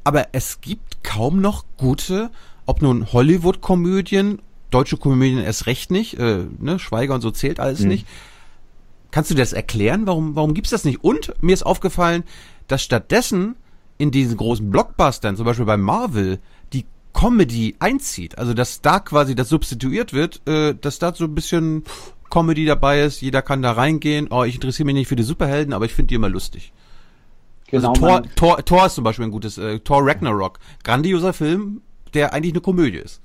Aber 0.02 0.28
es 0.32 0.60
gibt 0.60 0.85
kaum 1.02 1.40
noch 1.40 1.64
gute, 1.76 2.30
ob 2.66 2.82
nun 2.82 3.12
Hollywood-Komödien, 3.12 4.40
deutsche 4.70 4.96
Komödien 4.96 5.38
erst 5.38 5.66
recht 5.66 5.90
nicht, 5.90 6.18
äh, 6.18 6.44
ne, 6.58 6.78
Schweiger 6.78 7.14
und 7.14 7.20
so 7.20 7.30
zählt 7.30 7.60
alles 7.60 7.80
Mhm. 7.80 7.88
nicht. 7.88 8.06
Kannst 9.10 9.30
du 9.30 9.34
das 9.34 9.52
erklären? 9.52 10.06
Warum, 10.06 10.34
warum 10.36 10.52
gibt's 10.52 10.70
das 10.70 10.84
nicht? 10.84 11.02
Und 11.02 11.32
mir 11.40 11.54
ist 11.54 11.64
aufgefallen, 11.64 12.24
dass 12.68 12.82
stattdessen 12.82 13.54
in 13.98 14.10
diesen 14.10 14.36
großen 14.36 14.70
Blockbustern, 14.70 15.36
zum 15.36 15.46
Beispiel 15.46 15.64
bei 15.64 15.76
Marvel, 15.76 16.38
die 16.72 16.84
Comedy 17.14 17.76
einzieht. 17.78 18.36
Also 18.36 18.52
dass 18.52 18.82
da 18.82 19.00
quasi 19.00 19.34
das 19.34 19.48
substituiert 19.48 20.12
wird, 20.12 20.46
äh, 20.46 20.74
dass 20.78 20.98
da 20.98 21.14
so 21.14 21.24
ein 21.24 21.34
bisschen 21.34 21.84
Comedy 22.28 22.66
dabei 22.66 23.02
ist, 23.02 23.22
jeder 23.22 23.40
kann 23.40 23.62
da 23.62 23.72
reingehen. 23.72 24.26
Oh, 24.30 24.42
ich 24.44 24.56
interessiere 24.56 24.84
mich 24.86 24.96
nicht 24.96 25.08
für 25.08 25.16
die 25.16 25.22
Superhelden, 25.22 25.72
aber 25.72 25.86
ich 25.86 25.94
finde 25.94 26.08
die 26.08 26.16
immer 26.16 26.28
lustig. 26.28 26.72
Genau, 27.68 27.90
also 27.90 28.00
Thor, 28.00 28.22
Thor, 28.36 28.64
Thor 28.64 28.86
ist 28.86 28.94
zum 28.94 29.04
Beispiel 29.04 29.24
ein 29.24 29.30
gutes, 29.30 29.58
äh, 29.58 29.80
Thor 29.80 30.06
Ragnarok. 30.06 30.58
Grandioser 30.84 31.32
Film, 31.32 31.82
der 32.14 32.32
eigentlich 32.32 32.52
eine 32.52 32.60
Komödie 32.60 32.98
ist. 32.98 33.20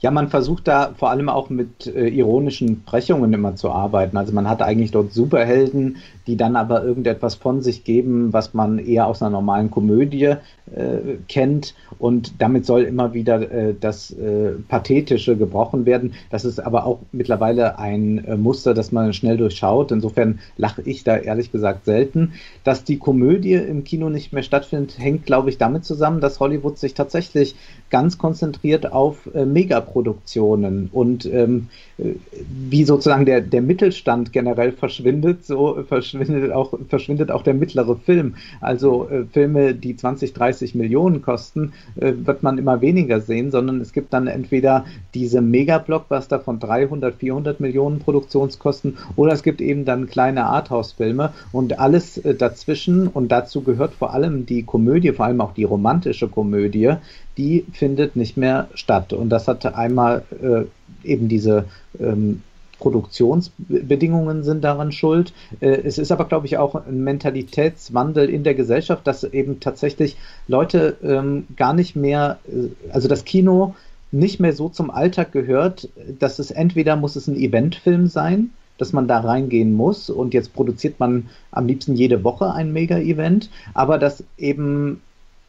Ja, 0.00 0.12
man 0.12 0.28
versucht 0.28 0.68
da 0.68 0.94
vor 0.96 1.10
allem 1.10 1.28
auch 1.28 1.50
mit 1.50 1.86
äh, 1.88 2.06
ironischen 2.06 2.84
Brechungen 2.84 3.32
immer 3.32 3.56
zu 3.56 3.70
arbeiten. 3.70 4.16
Also 4.16 4.32
man 4.32 4.48
hat 4.48 4.62
eigentlich 4.62 4.92
dort 4.92 5.12
Superhelden, 5.12 5.96
die 6.28 6.36
dann 6.36 6.56
aber 6.56 6.84
irgendetwas 6.84 7.34
von 7.34 7.62
sich 7.62 7.84
geben, 7.84 8.34
was 8.34 8.52
man 8.52 8.78
eher 8.78 9.06
aus 9.06 9.22
einer 9.22 9.30
normalen 9.30 9.70
Komödie 9.70 10.34
äh, 10.74 11.16
kennt. 11.26 11.74
Und 11.98 12.34
damit 12.40 12.66
soll 12.66 12.82
immer 12.82 13.14
wieder 13.14 13.50
äh, 13.50 13.74
das 13.78 14.10
äh, 14.10 14.50
Pathetische 14.68 15.36
gebrochen 15.36 15.86
werden. 15.86 16.12
Das 16.30 16.44
ist 16.44 16.60
aber 16.60 16.84
auch 16.84 17.00
mittlerweile 17.12 17.78
ein 17.78 18.24
äh, 18.26 18.36
Muster, 18.36 18.74
das 18.74 18.92
man 18.92 19.14
schnell 19.14 19.38
durchschaut. 19.38 19.90
Insofern 19.90 20.40
lache 20.58 20.82
ich 20.82 21.02
da 21.02 21.16
ehrlich 21.16 21.50
gesagt 21.50 21.86
selten. 21.86 22.34
Dass 22.62 22.84
die 22.84 22.98
Komödie 22.98 23.54
im 23.54 23.84
Kino 23.84 24.10
nicht 24.10 24.34
mehr 24.34 24.42
stattfindet, 24.42 24.98
hängt, 24.98 25.24
glaube 25.24 25.48
ich, 25.48 25.56
damit 25.56 25.86
zusammen, 25.86 26.20
dass 26.20 26.40
Hollywood 26.40 26.78
sich 26.78 26.92
tatsächlich 26.92 27.56
ganz 27.88 28.18
konzentriert 28.18 28.92
auf 28.92 29.30
äh, 29.34 29.46
Megaproduktionen 29.46 30.90
und 30.92 31.24
ähm, 31.24 31.68
äh, 31.68 31.87
wie 31.98 32.84
sozusagen 32.84 33.26
der, 33.26 33.40
der 33.40 33.60
Mittelstand 33.60 34.32
generell 34.32 34.70
verschwindet, 34.70 35.44
so 35.44 35.82
verschwindet 35.88 36.52
auch, 36.52 36.72
verschwindet 36.88 37.32
auch 37.32 37.42
der 37.42 37.54
mittlere 37.54 37.96
Film. 37.96 38.36
Also 38.60 39.08
äh, 39.08 39.24
Filme, 39.32 39.74
die 39.74 39.96
20, 39.96 40.32
30 40.32 40.76
Millionen 40.76 41.22
kosten, 41.22 41.72
äh, 41.96 42.12
wird 42.16 42.44
man 42.44 42.56
immer 42.56 42.80
weniger 42.80 43.20
sehen, 43.20 43.50
sondern 43.50 43.80
es 43.80 43.92
gibt 43.92 44.12
dann 44.12 44.28
entweder 44.28 44.84
diese 45.14 45.40
Mega-Blockbuster 45.40 46.38
von 46.38 46.60
300, 46.60 47.16
400 47.16 47.58
Millionen 47.58 47.98
Produktionskosten 47.98 48.96
oder 49.16 49.32
es 49.32 49.42
gibt 49.42 49.60
eben 49.60 49.84
dann 49.84 50.08
kleine 50.08 50.44
Arthouse-Filme 50.44 51.32
und 51.50 51.80
alles 51.80 52.18
äh, 52.18 52.34
dazwischen 52.34 53.08
und 53.08 53.32
dazu 53.32 53.62
gehört 53.62 53.94
vor 53.94 54.14
allem 54.14 54.46
die 54.46 54.62
Komödie, 54.62 55.12
vor 55.12 55.26
allem 55.26 55.40
auch 55.40 55.52
die 55.52 55.64
romantische 55.64 56.28
Komödie, 56.28 56.94
die 57.36 57.64
findet 57.72 58.16
nicht 58.16 58.36
mehr 58.36 58.68
statt. 58.74 59.12
Und 59.12 59.30
das 59.30 59.48
hat 59.48 59.64
einmal 59.74 60.24
äh, 60.42 60.64
eben 61.08 61.28
diese 61.28 61.64
ähm, 61.98 62.42
Produktionsbedingungen 62.78 64.44
sind 64.44 64.62
daran 64.62 64.92
schuld. 64.92 65.32
Äh, 65.60 65.80
es 65.84 65.98
ist 65.98 66.12
aber, 66.12 66.24
glaube 66.26 66.46
ich, 66.46 66.58
auch 66.58 66.74
ein 66.74 67.02
Mentalitätswandel 67.02 68.28
in 68.28 68.44
der 68.44 68.54
Gesellschaft, 68.54 69.06
dass 69.06 69.24
eben 69.24 69.60
tatsächlich 69.60 70.16
Leute 70.46 70.96
ähm, 71.02 71.46
gar 71.56 71.74
nicht 71.74 71.96
mehr, 71.96 72.38
äh, 72.48 72.68
also 72.92 73.08
das 73.08 73.24
Kino 73.24 73.74
nicht 74.10 74.40
mehr 74.40 74.52
so 74.52 74.68
zum 74.68 74.90
Alltag 74.90 75.32
gehört, 75.32 75.88
dass 76.18 76.38
es 76.38 76.50
entweder 76.50 76.96
muss 76.96 77.16
es 77.16 77.26
ein 77.26 77.36
Eventfilm 77.36 78.06
sein, 78.06 78.50
dass 78.78 78.92
man 78.92 79.08
da 79.08 79.20
reingehen 79.20 79.74
muss 79.74 80.08
und 80.08 80.32
jetzt 80.32 80.54
produziert 80.54 80.98
man 80.98 81.28
am 81.50 81.66
liebsten 81.66 81.94
jede 81.94 82.24
Woche 82.24 82.52
ein 82.52 82.72
Mega-Event, 82.72 83.50
aber 83.74 83.98
dass 83.98 84.24
eben 84.38 85.02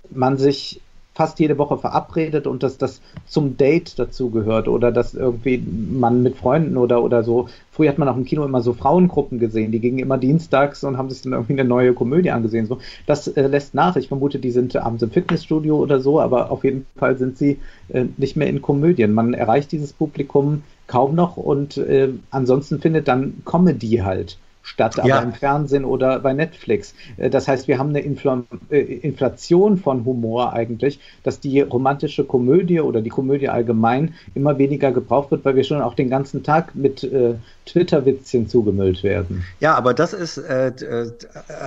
man 0.10 0.38
sich 0.38 0.82
fast 1.20 1.38
jede 1.42 1.58
Woche 1.58 1.78
verabredet 1.78 2.48
und 2.48 2.64
dass 2.64 2.78
das 2.78 3.02
zum 3.26 3.58
Date 3.58 4.00
dazu 4.00 4.30
gehört 4.30 4.70
oder 4.70 4.90
dass 4.90 5.14
irgendwie 5.14 5.62
man 5.92 6.24
mit 6.24 6.38
Freunden 6.38 6.78
oder, 6.78 7.04
oder 7.04 7.26
so, 7.26 7.50
früher 7.74 7.90
hat 7.90 7.98
man 7.98 8.08
auch 8.08 8.16
im 8.16 8.24
Kino 8.24 8.46
immer 8.46 8.62
so 8.62 8.72
Frauengruppen 8.72 9.38
gesehen, 9.38 9.74
die 9.74 9.82
gingen 9.82 10.00
immer 10.00 10.18
dienstags 10.18 10.82
und 10.86 10.98
haben 10.98 11.10
sich 11.10 11.22
dann 11.22 11.34
irgendwie 11.34 11.60
eine 11.60 11.66
neue 11.66 11.94
Komödie 11.94 12.32
angesehen. 12.32 12.68
So, 12.68 12.78
das 13.06 13.28
äh, 13.28 13.48
lässt 13.48 13.74
nach. 13.74 13.98
Ich 13.98 14.08
vermute, 14.08 14.40
die 14.40 14.52
sind 14.52 14.78
abends 14.78 15.04
im 15.04 15.12
Fitnessstudio 15.12 15.76
oder 15.76 16.00
so, 16.00 16.22
aber 16.22 16.52
auf 16.52 16.64
jeden 16.64 16.86
Fall 16.96 17.18
sind 17.18 17.38
sie 17.38 17.60
äh, 17.90 18.06
nicht 18.16 18.38
mehr 18.38 18.48
in 18.48 18.62
Komödien. 18.62 19.12
Man 19.12 19.34
erreicht 19.34 19.74
dieses 19.74 19.92
Publikum 19.92 20.64
kaum 20.88 21.16
noch 21.16 21.36
und 21.36 21.76
äh, 21.76 22.14
ansonsten 22.32 22.80
findet 22.80 23.10
dann 23.10 23.42
Comedy 23.44 23.98
halt 23.98 24.38
statt, 24.62 25.00
aber 25.00 25.08
Ja. 25.08 25.20
im 25.20 25.34
Fernsehen 25.34 25.86
oder 25.86 26.20
bei 26.20 26.34
Netflix. 26.34 26.94
Äh, 27.18 27.30
Das 27.30 27.48
heißt, 27.48 27.68
wir 27.68 27.78
haben 27.80 27.90
eine 27.90 28.02
Infl 28.02 28.44
äh, 28.70 28.80
Inflation 28.80 29.78
von 29.78 30.06
Humor 30.06 30.54
eigentlich, 30.54 31.00
dass 31.24 31.40
die 31.40 31.62
romantische 31.62 32.24
Komödie 32.24 32.80
oder 32.82 33.02
die 33.02 33.10
Komödie 33.10 33.50
allgemein 33.50 34.14
immer 34.36 34.58
weniger 34.58 34.92
gebraucht 34.92 35.32
wird, 35.32 35.46
weil 35.46 35.56
wir 35.56 35.64
schon 35.64 35.82
auch 35.82 35.94
den 35.96 36.10
ganzen 36.10 36.44
Tag 36.44 36.76
mit 36.76 37.04
äh, 37.04 37.36
Twitter-Witzchen 37.66 38.48
zugemüllt 38.48 39.04
werden. 39.04 39.44
Ja, 39.60 39.76
aber 39.76 39.94
das 39.94 40.14
ist, 40.14 40.38
äh, 40.38 40.68
äh, 40.70 41.12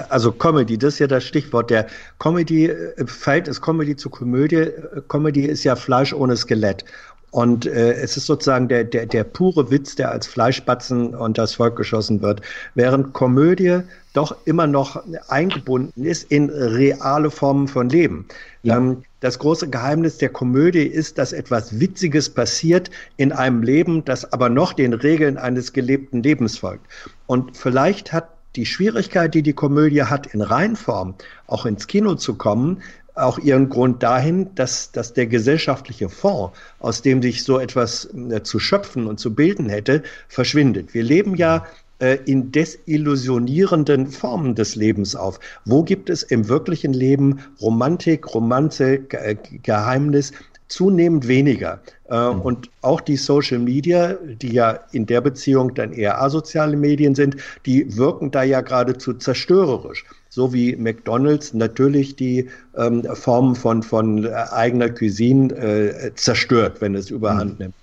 also 0.08 0.32
Comedy, 0.32 0.76
das 0.78 0.94
ist 0.94 0.98
ja 1.00 1.06
das 1.06 1.24
Stichwort. 1.24 1.70
Der 1.70 1.86
Comedy, 2.18 2.66
äh, 2.66 3.06
Feld 3.06 3.48
ist 3.48 3.60
Comedy 3.62 3.96
zu 3.96 4.10
Komödie. 4.10 4.66
Comedy 5.08 5.42
ist 5.46 5.64
ja 5.64 5.76
Fleisch 5.76 6.12
ohne 6.12 6.36
Skelett. 6.36 6.84
Und 7.32 7.64
äh, 7.64 7.94
es 7.94 8.18
ist 8.18 8.26
sozusagen 8.26 8.68
der, 8.68 8.84
der, 8.84 9.06
der 9.06 9.24
pure 9.24 9.70
Witz, 9.70 9.96
der 9.96 10.10
als 10.10 10.26
Fleischbatzen 10.26 11.14
und 11.14 11.38
das 11.38 11.54
Volk 11.54 11.76
geschossen 11.76 12.20
wird. 12.20 12.42
Während 12.74 13.14
Komödie 13.14 13.80
doch 14.12 14.36
immer 14.44 14.66
noch 14.66 15.02
eingebunden 15.28 16.04
ist 16.04 16.30
in 16.30 16.50
reale 16.50 17.30
Formen 17.30 17.68
von 17.68 17.88
Leben. 17.88 18.26
Ähm, 18.64 19.04
das 19.20 19.38
große 19.38 19.70
Geheimnis 19.70 20.18
der 20.18 20.28
Komödie 20.28 20.82
ist, 20.82 21.16
dass 21.16 21.32
etwas 21.32 21.80
Witziges 21.80 22.28
passiert 22.28 22.90
in 23.16 23.32
einem 23.32 23.62
Leben, 23.62 24.04
das 24.04 24.30
aber 24.30 24.50
noch 24.50 24.74
den 24.74 24.92
Regeln 24.92 25.38
eines 25.38 25.72
gelebten 25.72 26.22
Lebens 26.22 26.58
folgt. 26.58 26.84
Und 27.26 27.56
vielleicht 27.56 28.12
hat 28.12 28.28
die 28.56 28.66
Schwierigkeit, 28.66 29.32
die 29.34 29.42
die 29.42 29.54
Komödie 29.54 30.02
hat, 30.02 30.26
in 30.26 30.42
Reinform 30.42 31.14
auch 31.46 31.64
ins 31.64 31.86
Kino 31.86 32.16
zu 32.16 32.34
kommen, 32.34 32.82
auch 33.14 33.38
ihren 33.38 33.68
Grund 33.68 34.02
dahin, 34.02 34.54
dass, 34.54 34.92
dass 34.92 35.12
der 35.12 35.26
gesellschaftliche 35.26 36.08
Fonds, 36.08 36.56
aus 36.78 37.02
dem 37.02 37.22
sich 37.22 37.44
so 37.44 37.58
etwas 37.58 38.08
äh, 38.14 38.42
zu 38.42 38.58
schöpfen 38.58 39.06
und 39.06 39.20
zu 39.20 39.34
bilden 39.34 39.68
hätte, 39.68 40.02
verschwindet. 40.28 40.94
Wir 40.94 41.02
leben 41.02 41.36
ja 41.36 41.66
äh, 41.98 42.18
in 42.24 42.50
desillusionierenden 42.52 44.08
Formen 44.08 44.54
des 44.54 44.76
Lebens 44.76 45.14
auf. 45.14 45.38
Wo 45.64 45.82
gibt 45.82 46.10
es 46.10 46.22
im 46.22 46.48
wirklichen 46.48 46.92
Leben 46.92 47.40
Romantik, 47.60 48.34
Romanze, 48.34 48.98
Ge 48.98 49.36
Geheimnis? 49.62 50.32
Zunehmend 50.68 51.28
weniger. 51.28 51.82
Äh, 52.08 52.16
und 52.16 52.70
auch 52.80 53.02
die 53.02 53.16
Social 53.16 53.58
Media, 53.58 54.14
die 54.14 54.52
ja 54.52 54.80
in 54.92 55.04
der 55.04 55.20
Beziehung 55.20 55.74
dann 55.74 55.92
eher 55.92 56.22
asoziale 56.22 56.78
Medien 56.78 57.14
sind, 57.14 57.36
die 57.66 57.96
wirken 57.96 58.30
da 58.30 58.42
ja 58.42 58.62
geradezu 58.62 59.12
zerstörerisch 59.12 60.06
so 60.34 60.50
wie 60.54 60.74
McDonald's 60.76 61.52
natürlich 61.52 62.16
die 62.16 62.48
ähm, 62.78 63.04
Form 63.12 63.54
von, 63.54 63.82
von 63.82 64.26
eigener 64.26 64.88
Cuisine 64.88 65.54
äh, 65.54 66.14
zerstört, 66.14 66.80
wenn 66.80 66.94
es 66.94 67.10
überhand 67.10 67.52
mhm. 67.52 67.58
nimmt. 67.58 67.74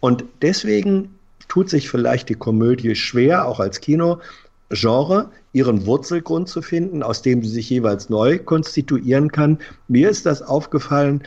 Und 0.00 0.24
deswegen 0.40 1.14
tut 1.48 1.68
sich 1.68 1.90
vielleicht 1.90 2.30
die 2.30 2.34
Komödie 2.34 2.94
schwer, 2.94 3.46
auch 3.46 3.60
als 3.60 3.82
Kinogenre, 3.82 5.28
ihren 5.52 5.84
Wurzelgrund 5.84 6.48
zu 6.48 6.62
finden, 6.62 7.02
aus 7.02 7.20
dem 7.20 7.42
sie 7.42 7.50
sich 7.50 7.68
jeweils 7.68 8.08
neu 8.08 8.38
konstituieren 8.38 9.30
kann. 9.30 9.58
Mir 9.88 10.08
ist 10.08 10.24
das 10.24 10.40
aufgefallen, 10.40 11.22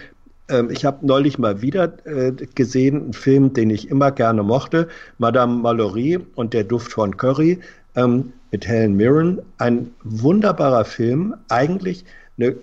ähm, 0.50 0.72
ich 0.72 0.84
habe 0.84 1.06
neulich 1.06 1.38
mal 1.38 1.62
wieder 1.62 1.94
äh, 2.08 2.32
gesehen, 2.56 3.04
einen 3.04 3.14
Film, 3.14 3.54
den 3.54 3.70
ich 3.70 3.88
immer 3.88 4.12
gerne 4.12 4.42
mochte, 4.42 4.88
Madame 5.20 5.62
Mallory 5.62 6.18
und 6.34 6.56
der 6.56 6.64
Duft 6.64 6.92
von 6.92 7.18
Curry. 7.18 7.60
Ähm, 7.96 8.34
mit 8.52 8.68
Helen 8.68 8.96
Mirren. 8.96 9.42
Ein 9.58 9.92
wunderbarer 10.04 10.86
Film, 10.86 11.36
eigentlich 11.50 12.06
eine 12.38 12.56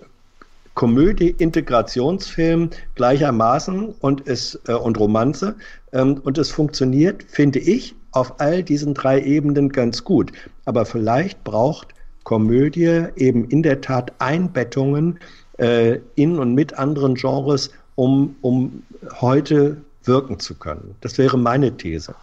Komödie-Integrationsfilm 0.75 2.71
gleichermaßen 2.95 3.95
und, 4.01 4.29
es, 4.29 4.61
äh, 4.69 4.75
und 4.75 4.99
Romanze. 4.99 5.57
Ähm, 5.93 6.21
und 6.23 6.39
es 6.39 6.51
funktioniert, 6.51 7.25
finde 7.25 7.59
ich, 7.59 7.97
auf 8.13 8.41
all 8.41 8.63
diesen 8.63 8.95
drei 8.95 9.21
Ebenen 9.21 9.71
ganz 9.71 10.05
gut. 10.05 10.33
Aber 10.65 10.87
vielleicht 10.87 11.43
braucht 11.43 11.89
Komödie 12.23 13.07
eben 13.17 13.49
in 13.49 13.63
der 13.63 13.81
Tat 13.81 14.13
Einbettungen 14.19 15.19
äh, 15.59 15.99
in 16.15 16.39
und 16.39 16.55
mit 16.55 16.79
anderen 16.79 17.15
Genres, 17.15 17.71
um, 17.97 18.37
um 18.43 18.83
heute 19.21 19.79
wirken 20.05 20.39
zu 20.39 20.55
können. 20.55 20.95
Das 21.01 21.19
wäre 21.19 21.39
meine 21.39 21.77
These. 21.77 22.15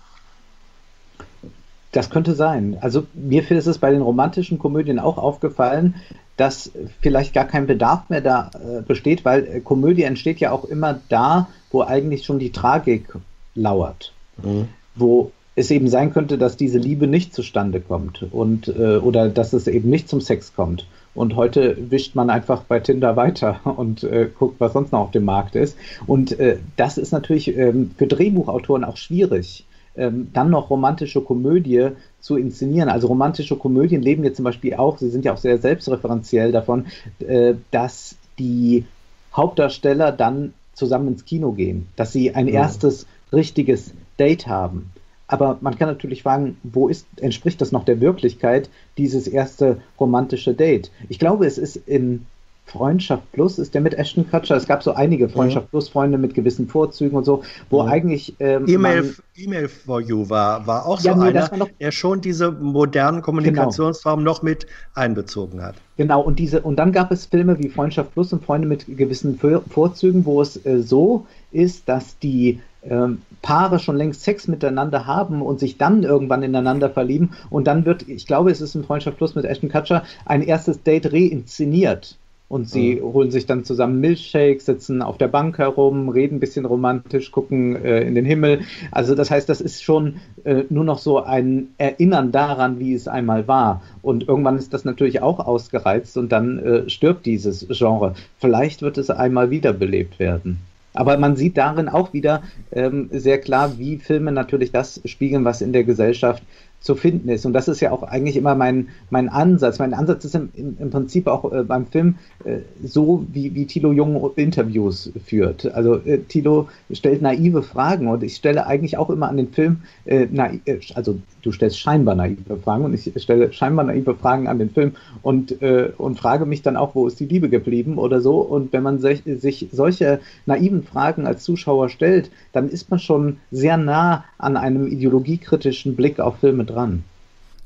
Das 1.96 2.10
könnte 2.10 2.36
sein. 2.36 2.78
Also 2.82 3.06
mir 3.14 3.50
ist 3.50 3.68
es 3.68 3.78
bei 3.78 3.90
den 3.90 4.02
romantischen 4.02 4.60
Komödien 4.60 5.00
auch 5.00 5.18
aufgefallen, 5.18 5.96
dass 6.36 6.70
vielleicht 7.00 7.34
gar 7.34 7.46
kein 7.46 7.68
Bedarf 7.68 8.10
mehr 8.10 8.20
da 8.20 8.52
äh, 8.54 8.82
besteht, 8.82 9.24
weil 9.24 9.48
äh, 9.48 9.60
Komödie 9.62 10.04
entsteht 10.04 10.42
ja 10.42 10.52
auch 10.52 10.66
immer 10.66 11.00
da, 11.08 11.48
wo 11.72 11.84
eigentlich 11.84 12.26
schon 12.26 12.38
die 12.38 12.52
Tragik 12.52 13.14
lauert. 13.56 14.12
Mhm. 14.44 14.68
Wo 14.96 15.32
es 15.56 15.72
eben 15.72 15.88
sein 15.88 16.12
könnte, 16.12 16.38
dass 16.38 16.58
diese 16.58 16.80
Liebe 16.80 17.08
nicht 17.08 17.34
zustande 17.34 17.80
kommt 17.80 18.26
und 18.30 18.68
äh, 18.68 18.98
oder 18.98 19.30
dass 19.30 19.54
es 19.54 19.68
eben 19.68 19.90
nicht 19.90 20.10
zum 20.10 20.20
Sex 20.20 20.54
kommt. 20.54 20.88
Und 21.14 21.38
heute 21.38 21.78
wischt 21.92 22.14
man 22.14 22.30
einfach 22.30 22.64
bei 22.64 22.82
Tinder 22.82 23.16
weiter 23.16 23.62
und 23.78 24.04
äh, 24.04 24.28
guckt, 24.38 24.60
was 24.60 24.74
sonst 24.74 24.92
noch 24.92 25.00
auf 25.00 25.12
dem 25.12 25.24
Markt 25.24 25.56
ist. 25.56 25.78
Und 26.08 26.38
äh, 26.42 26.58
das 26.76 26.98
ist 26.98 27.14
natürlich 27.14 27.56
ähm, 27.56 27.92
für 27.98 28.08
Drehbuchautoren 28.08 28.84
auch 28.84 28.98
schwierig 28.98 29.66
ähm, 29.98 30.30
dann 30.34 30.50
noch 30.50 30.70
romantische 30.70 31.22
Komödie 31.22 31.90
zu 32.20 32.38
inszenieren. 32.38 32.90
Also 32.90 33.08
romantische 33.08 33.56
Komödien 33.56 34.02
leben 34.02 34.24
jetzt 34.24 34.38
zum 34.38 34.46
Beispiel 34.46 34.76
auch, 34.76 34.98
sie 34.98 35.10
sind 35.10 35.26
ja 35.26 35.34
auch 35.34 35.38
sehr 35.38 35.58
selbstreferenziell 35.58 36.52
davon, 36.52 36.88
äh, 37.20 37.56
dass 37.72 38.16
die 38.40 38.86
Hauptdarsteller 39.34 40.12
dann 40.12 40.54
zusammen 40.74 41.10
ins 41.10 41.26
Kino 41.26 41.52
gehen, 41.52 41.88
dass 41.96 42.12
sie 42.12 42.36
ein 42.36 42.48
ja. 42.48 42.62
erstes 42.62 43.08
richtiges 43.32 43.94
Date 44.20 44.48
haben. 44.48 44.92
Aber 45.28 45.58
man 45.62 45.78
kann 45.78 45.90
natürlich 45.90 46.24
fragen, 46.24 46.58
wo 46.64 46.88
ist, 46.88 47.08
entspricht 47.20 47.60
das 47.60 47.72
noch 47.72 47.84
der 47.84 48.00
Wirklichkeit, 48.00 48.70
dieses 48.98 49.28
erste 49.28 49.82
romantische 50.00 50.54
Date? 50.54 50.92
Ich 51.10 51.18
glaube, 51.18 51.48
es 51.48 51.58
ist 51.58 51.76
in 51.76 52.26
Freundschaft 52.66 53.32
Plus 53.32 53.60
ist 53.60 53.74
der 53.74 53.82
mit 53.82 53.94
Ashton 53.94 54.30
Kutcher. 54.30 54.56
Es 54.56 54.68
gab 54.68 54.84
so 54.84 54.94
einige 54.94 55.30
Freundschaft 55.30 55.70
Plus 55.70 55.88
Freunde 55.88 56.18
mit 56.18 56.34
gewissen 56.34 56.68
Vorzügen 56.68 57.16
und 57.16 57.24
so, 57.24 57.44
wo 57.70 57.84
ja. 57.84 57.90
eigentlich 57.90 58.36
ähm, 58.40 58.66
E-Mail 58.68 59.14
e 59.36 59.68
for 59.68 60.02
You 60.02 60.30
war 60.30 60.66
war 60.66 60.86
auch 60.86 61.00
so 61.00 61.10
ja, 61.10 61.16
nee, 61.16 61.28
einer, 61.28 61.56
noch, 61.58 61.70
der 61.80 61.92
schon 61.92 62.22
diese 62.22 62.52
modernen 62.52 63.22
Kommunikationsformen 63.22 64.26
genau. 64.26 64.36
noch 64.36 64.44
mit 64.44 64.66
einbezogen 64.94 65.62
hat. 65.62 65.76
Genau 65.98 66.22
und 66.22 66.40
diese 66.40 66.62
und 66.62 66.78
dann 66.78 66.92
gab 66.92 67.12
es 67.12 67.26
Filme 67.26 67.60
wie 67.60 67.70
Freundschaft 67.70 68.14
Plus 68.14 68.34
und 68.34 68.44
Freunde 68.44 68.68
mit 68.68 68.86
gewissen 68.88 69.40
Vorzügen, 69.70 70.26
wo 70.26 70.42
es 70.42 70.66
äh, 70.66 70.82
so 70.82 71.28
ist, 71.52 71.88
dass 71.88 72.18
die 72.20 72.60
ähm, 72.84 73.22
Paare 73.42 73.80
schon 73.80 73.96
längst 73.96 74.24
Sex 74.24 74.48
miteinander 74.48 75.06
haben 75.06 75.42
und 75.42 75.60
sich 75.60 75.78
dann 75.78 76.04
irgendwann 76.04 76.44
ineinander 76.44 76.90
verlieben 76.90 77.32
und 77.50 77.68
dann 77.68 77.86
wird, 77.86 78.08
ich 78.08 78.26
glaube, 78.26 78.52
es 78.52 78.62
ist 78.62 78.76
in 78.76 78.84
Freundschaft 78.84 79.18
Plus 79.18 79.36
mit 79.36 79.46
Ashton 79.46 79.70
Kutcher 79.70 80.04
ein 80.26 80.42
erstes 80.42 80.82
Date 80.84 81.12
reinszeniert 81.14 82.18
und 82.48 82.70
sie 82.70 82.96
mhm. 82.96 83.14
holen 83.14 83.32
sich 83.32 83.46
dann 83.46 83.64
zusammen 83.64 84.00
Milchshakes, 84.00 84.66
sitzen 84.66 85.02
auf 85.02 85.18
der 85.18 85.28
Bank 85.28 85.58
herum, 85.58 86.10
reden 86.10 86.38
ein 86.38 86.40
bisschen 86.40 86.66
romantisch, 86.66 87.32
gucken 87.32 87.76
äh, 87.84 88.02
in 88.02 88.14
den 88.14 88.26
Himmel. 88.26 88.62
Also 88.92 89.16
das 89.16 89.32
heißt, 89.32 89.50
das 89.50 89.62
ist 89.62 89.84
schon 89.84 90.18
äh, 90.44 90.64
nur 90.70 90.84
noch 90.84 91.00
so 91.00 91.24
ein 91.24 91.70
Erinnern 91.78 92.32
daran, 92.32 92.80
wie 92.80 92.94
es 92.94 93.08
einmal 93.08 93.48
war. 93.48 93.82
Und 94.04 94.28
irgendwann 94.28 94.58
ist 94.58 94.74
das 94.74 94.86
natürlich 94.86 95.22
auch 95.22 95.40
ausgereizt 95.40 96.18
und 96.18 96.32
dann 96.32 96.60
äh, 96.60 96.90
stirbt 96.90 97.26
dieses 97.26 97.68
Genre. 97.70 98.14
Vielleicht 98.40 98.84
wird 98.84 99.00
es 99.00 99.10
einmal 99.10 99.50
wiederbelebt 99.50 100.20
werden. 100.20 100.60
Aber 100.94 101.18
man 101.18 101.36
sieht 101.36 101.58
darin 101.58 101.90
auch 101.90 102.14
wieder 102.14 102.42
ähm, 102.72 103.10
sehr 103.12 103.40
klar, 103.40 103.78
wie 103.78 103.98
Filme 103.98 104.32
natürlich 104.32 104.72
das 104.72 105.02
spiegeln, 105.04 105.44
was 105.44 105.62
in 105.62 105.74
der 105.74 105.84
Gesellschaft 105.84 106.42
zu 106.86 106.94
finden 106.94 107.30
ist. 107.30 107.46
Und 107.48 107.54
das 107.54 107.68
ist 107.68 107.82
ja 107.82 107.92
auch 107.92 108.04
eigentlich 108.04 108.38
immer 108.38 108.54
mein, 108.54 108.90
mein 109.10 109.28
Ansatz. 109.28 109.80
Mein 109.80 109.96
Ansatz 109.96 110.24
ist 110.24 110.36
im, 110.36 110.50
im, 110.54 110.78
im 110.80 110.90
Prinzip 110.92 111.26
auch 111.26 111.52
äh, 111.52 111.64
beim 111.64 111.88
Film 111.88 112.16
äh, 112.44 112.60
so, 112.84 113.26
wie, 113.34 113.56
wie 113.56 113.66
Thilo 113.66 113.92
Jung 113.92 114.32
Interviews 114.36 115.12
führt. 115.26 115.74
Also 115.74 115.96
äh, 115.96 116.20
Thilo 116.20 116.70
stellt 116.92 117.24
naive 117.24 117.64
Fragen 117.64 118.08
und 118.08 118.22
ich 118.22 118.36
stelle 118.36 118.68
eigentlich 118.68 119.00
auch 119.00 119.10
immer 119.10 119.30
an 119.30 119.38
den 119.38 119.48
Film, 119.48 119.78
äh, 120.06 120.28
naiv, 120.32 120.62
äh, 120.66 120.78
also 120.94 121.18
du 121.42 121.52
stellst 121.52 121.80
scheinbar 121.80 122.14
naive 122.14 122.58
Fragen 122.58 122.86
und 122.86 122.94
ich 122.94 123.12
stelle 123.22 123.52
scheinbar 123.52 123.86
naive 123.86 124.14
Fragen 124.14 124.48
an 124.48 124.60
den 124.60 124.70
Film 124.70 124.92
und, 125.24 125.64
äh, 125.64 125.92
und 125.98 126.20
frage 126.20 126.46
mich 126.46 126.62
dann 126.62 126.78
auch, 126.78 126.94
wo 126.94 127.08
ist 127.08 127.20
die 127.20 127.26
Liebe 127.26 127.50
geblieben 127.50 127.98
oder 127.98 128.22
so. 128.22 128.42
Und 128.42 128.74
wenn 128.74 128.84
man 128.84 129.00
sich, 129.00 129.24
sich 129.26 129.70
solche 129.72 130.20
naiven 130.46 130.84
Fragen 130.84 131.26
als 131.26 131.44
Zuschauer 131.44 131.90
stellt, 131.90 132.30
dann 132.54 132.70
ist 132.70 132.92
man 132.92 133.00
schon 133.00 133.38
sehr 133.50 133.78
nah 133.78 134.24
an 134.38 134.56
einem 134.56 134.86
ideologiekritischen 134.86 135.96
Blick 135.96 136.20
auf 136.20 136.38
Filme 136.38 136.64
dran 136.64 136.75
dran. 136.76 137.04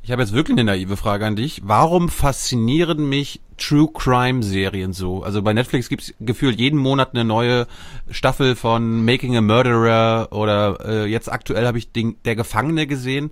Ich 0.01 0.11
habe 0.11 0.21
jetzt 0.21 0.33
wirklich 0.33 0.55
eine 0.55 0.63
naive 0.63 0.97
Frage 0.97 1.25
an 1.25 1.35
dich. 1.35 1.61
Warum 1.65 2.09
faszinieren 2.09 3.07
mich 3.09 3.41
True 3.57 3.89
Crime 3.93 4.41
Serien 4.41 4.93
so? 4.93 5.23
Also 5.23 5.41
bei 5.41 5.53
Netflix 5.53 5.89
gibt 5.89 6.03
es 6.03 6.13
gefühlt 6.19 6.59
jeden 6.59 6.79
Monat 6.79 7.13
eine 7.13 7.25
neue 7.25 7.67
Staffel 8.09 8.55
von 8.55 9.03
Making 9.03 9.37
a 9.37 9.41
Murderer 9.41 10.29
oder 10.31 10.79
äh, 10.85 11.05
jetzt 11.05 11.31
aktuell 11.31 11.67
habe 11.67 11.77
ich 11.77 11.91
den, 11.91 12.15
Der 12.25 12.35
Gefangene 12.35 12.87
gesehen. 12.87 13.31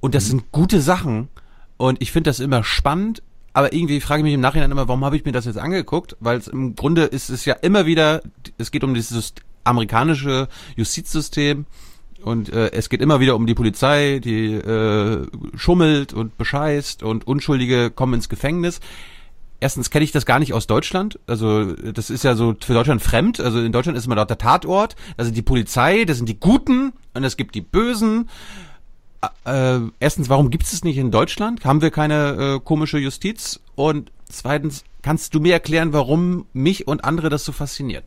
Und 0.00 0.14
das 0.14 0.24
mhm. 0.24 0.28
sind 0.28 0.52
gute 0.52 0.80
Sachen. 0.80 1.28
Und 1.76 2.00
ich 2.00 2.12
finde 2.12 2.30
das 2.30 2.40
immer 2.40 2.62
spannend. 2.62 3.22
Aber 3.52 3.72
irgendwie 3.72 4.00
frage 4.00 4.20
ich 4.20 4.24
mich 4.24 4.34
im 4.34 4.40
Nachhinein 4.40 4.70
immer, 4.70 4.88
warum 4.88 5.04
habe 5.04 5.16
ich 5.16 5.24
mir 5.24 5.32
das 5.32 5.46
jetzt 5.46 5.58
angeguckt? 5.58 6.16
Weil 6.20 6.38
es 6.38 6.46
im 6.46 6.76
Grunde 6.76 7.04
ist 7.04 7.30
es 7.30 7.44
ja 7.44 7.54
immer 7.54 7.84
wieder, 7.84 8.22
es 8.58 8.70
geht 8.70 8.84
um 8.84 8.94
dieses 8.94 9.34
amerikanische 9.64 10.48
Justizsystem 10.76 11.66
und 12.22 12.52
äh, 12.52 12.70
es 12.72 12.88
geht 12.88 13.00
immer 13.00 13.20
wieder 13.20 13.36
um 13.36 13.46
die 13.46 13.54
Polizei, 13.54 14.20
die 14.22 14.54
äh, 14.54 15.26
schummelt 15.54 16.12
und 16.12 16.36
bescheißt 16.38 17.02
und 17.02 17.26
Unschuldige 17.26 17.90
kommen 17.90 18.14
ins 18.14 18.28
Gefängnis. 18.28 18.80
Erstens 19.58 19.90
kenne 19.90 20.04
ich 20.04 20.12
das 20.12 20.26
gar 20.26 20.38
nicht 20.38 20.52
aus 20.52 20.66
Deutschland. 20.66 21.18
Also 21.26 21.72
das 21.72 22.10
ist 22.10 22.24
ja 22.24 22.34
so 22.34 22.54
für 22.60 22.74
Deutschland 22.74 23.00
fremd. 23.02 23.40
Also 23.40 23.60
in 23.60 23.72
Deutschland 23.72 23.96
ist 23.96 24.06
immer 24.06 24.16
dort 24.16 24.28
der 24.28 24.38
Tatort. 24.38 24.96
Also 25.16 25.30
die 25.30 25.42
Polizei, 25.42 26.04
das 26.04 26.18
sind 26.18 26.28
die 26.28 26.38
Guten 26.38 26.92
und 27.14 27.24
es 27.24 27.36
gibt 27.36 27.54
die 27.54 27.62
Bösen. 27.62 28.28
Äh, 29.44 29.80
erstens, 29.98 30.28
warum 30.28 30.50
gibt 30.50 30.64
es 30.64 30.72
es 30.74 30.84
nicht 30.84 30.98
in 30.98 31.10
Deutschland? 31.10 31.64
Haben 31.64 31.80
wir 31.80 31.90
keine 31.90 32.56
äh, 32.56 32.60
komische 32.60 32.98
Justiz? 32.98 33.60
Und 33.74 34.12
zweitens, 34.28 34.84
kannst 35.02 35.34
du 35.34 35.40
mir 35.40 35.54
erklären, 35.54 35.92
warum 35.92 36.46
mich 36.52 36.86
und 36.86 37.04
andere 37.04 37.30
das 37.30 37.44
so 37.44 37.52
fasziniert? 37.52 38.04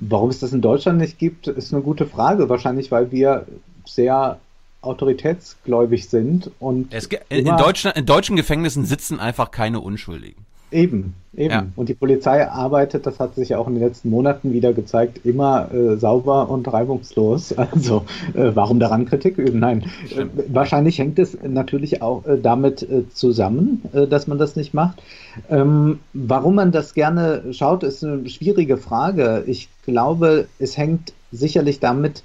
Warum 0.00 0.30
es 0.30 0.40
das 0.40 0.52
in 0.52 0.60
Deutschland 0.60 0.98
nicht 0.98 1.18
gibt, 1.18 1.46
ist 1.46 1.72
eine 1.72 1.82
gute 1.82 2.06
Frage. 2.06 2.48
Wahrscheinlich, 2.48 2.90
weil 2.90 3.10
wir 3.12 3.46
sehr 3.86 4.38
autoritätsgläubig 4.82 6.08
sind 6.08 6.50
und 6.60 6.92
es, 6.92 7.06
in, 7.28 7.46
in, 7.46 7.56
Deutschland, 7.56 7.96
in 7.96 8.06
deutschen 8.06 8.36
Gefängnissen 8.36 8.84
sitzen 8.84 9.18
einfach 9.18 9.50
keine 9.50 9.80
Unschuldigen. 9.80 10.44
Eben, 10.74 11.14
eben. 11.36 11.52
Ja. 11.52 11.66
Und 11.76 11.88
die 11.88 11.94
Polizei 11.94 12.48
arbeitet, 12.48 13.06
das 13.06 13.20
hat 13.20 13.36
sich 13.36 13.50
ja 13.50 13.58
auch 13.58 13.68
in 13.68 13.74
den 13.74 13.82
letzten 13.84 14.10
Monaten 14.10 14.52
wieder 14.52 14.72
gezeigt, 14.72 15.24
immer 15.24 15.72
äh, 15.72 15.96
sauber 15.96 16.50
und 16.50 16.70
reibungslos. 16.70 17.54
Also 17.74 18.04
äh, 18.34 18.50
warum 18.54 18.80
daran 18.80 19.06
Kritik 19.06 19.38
üben? 19.38 19.60
Nein, 19.60 19.84
äh, 20.16 20.26
wahrscheinlich 20.48 20.98
hängt 20.98 21.18
es 21.20 21.38
natürlich 21.42 22.02
auch 22.02 22.26
äh, 22.26 22.38
damit 22.40 22.82
äh, 22.82 23.08
zusammen, 23.10 23.82
äh, 23.92 24.08
dass 24.08 24.26
man 24.26 24.38
das 24.38 24.56
nicht 24.56 24.74
macht. 24.74 25.00
Ähm, 25.48 26.00
warum 26.12 26.56
man 26.56 26.72
das 26.72 26.92
gerne 26.92 27.52
schaut, 27.52 27.84
ist 27.84 28.04
eine 28.04 28.28
schwierige 28.28 28.76
Frage. 28.76 29.44
Ich 29.46 29.68
glaube, 29.84 30.48
es 30.58 30.76
hängt 30.76 31.12
sicherlich 31.30 31.78
damit 31.78 32.24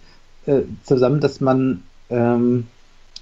zusammen, 0.84 1.20
dass 1.20 1.42
man 1.42 1.84
ähm, 2.10 2.66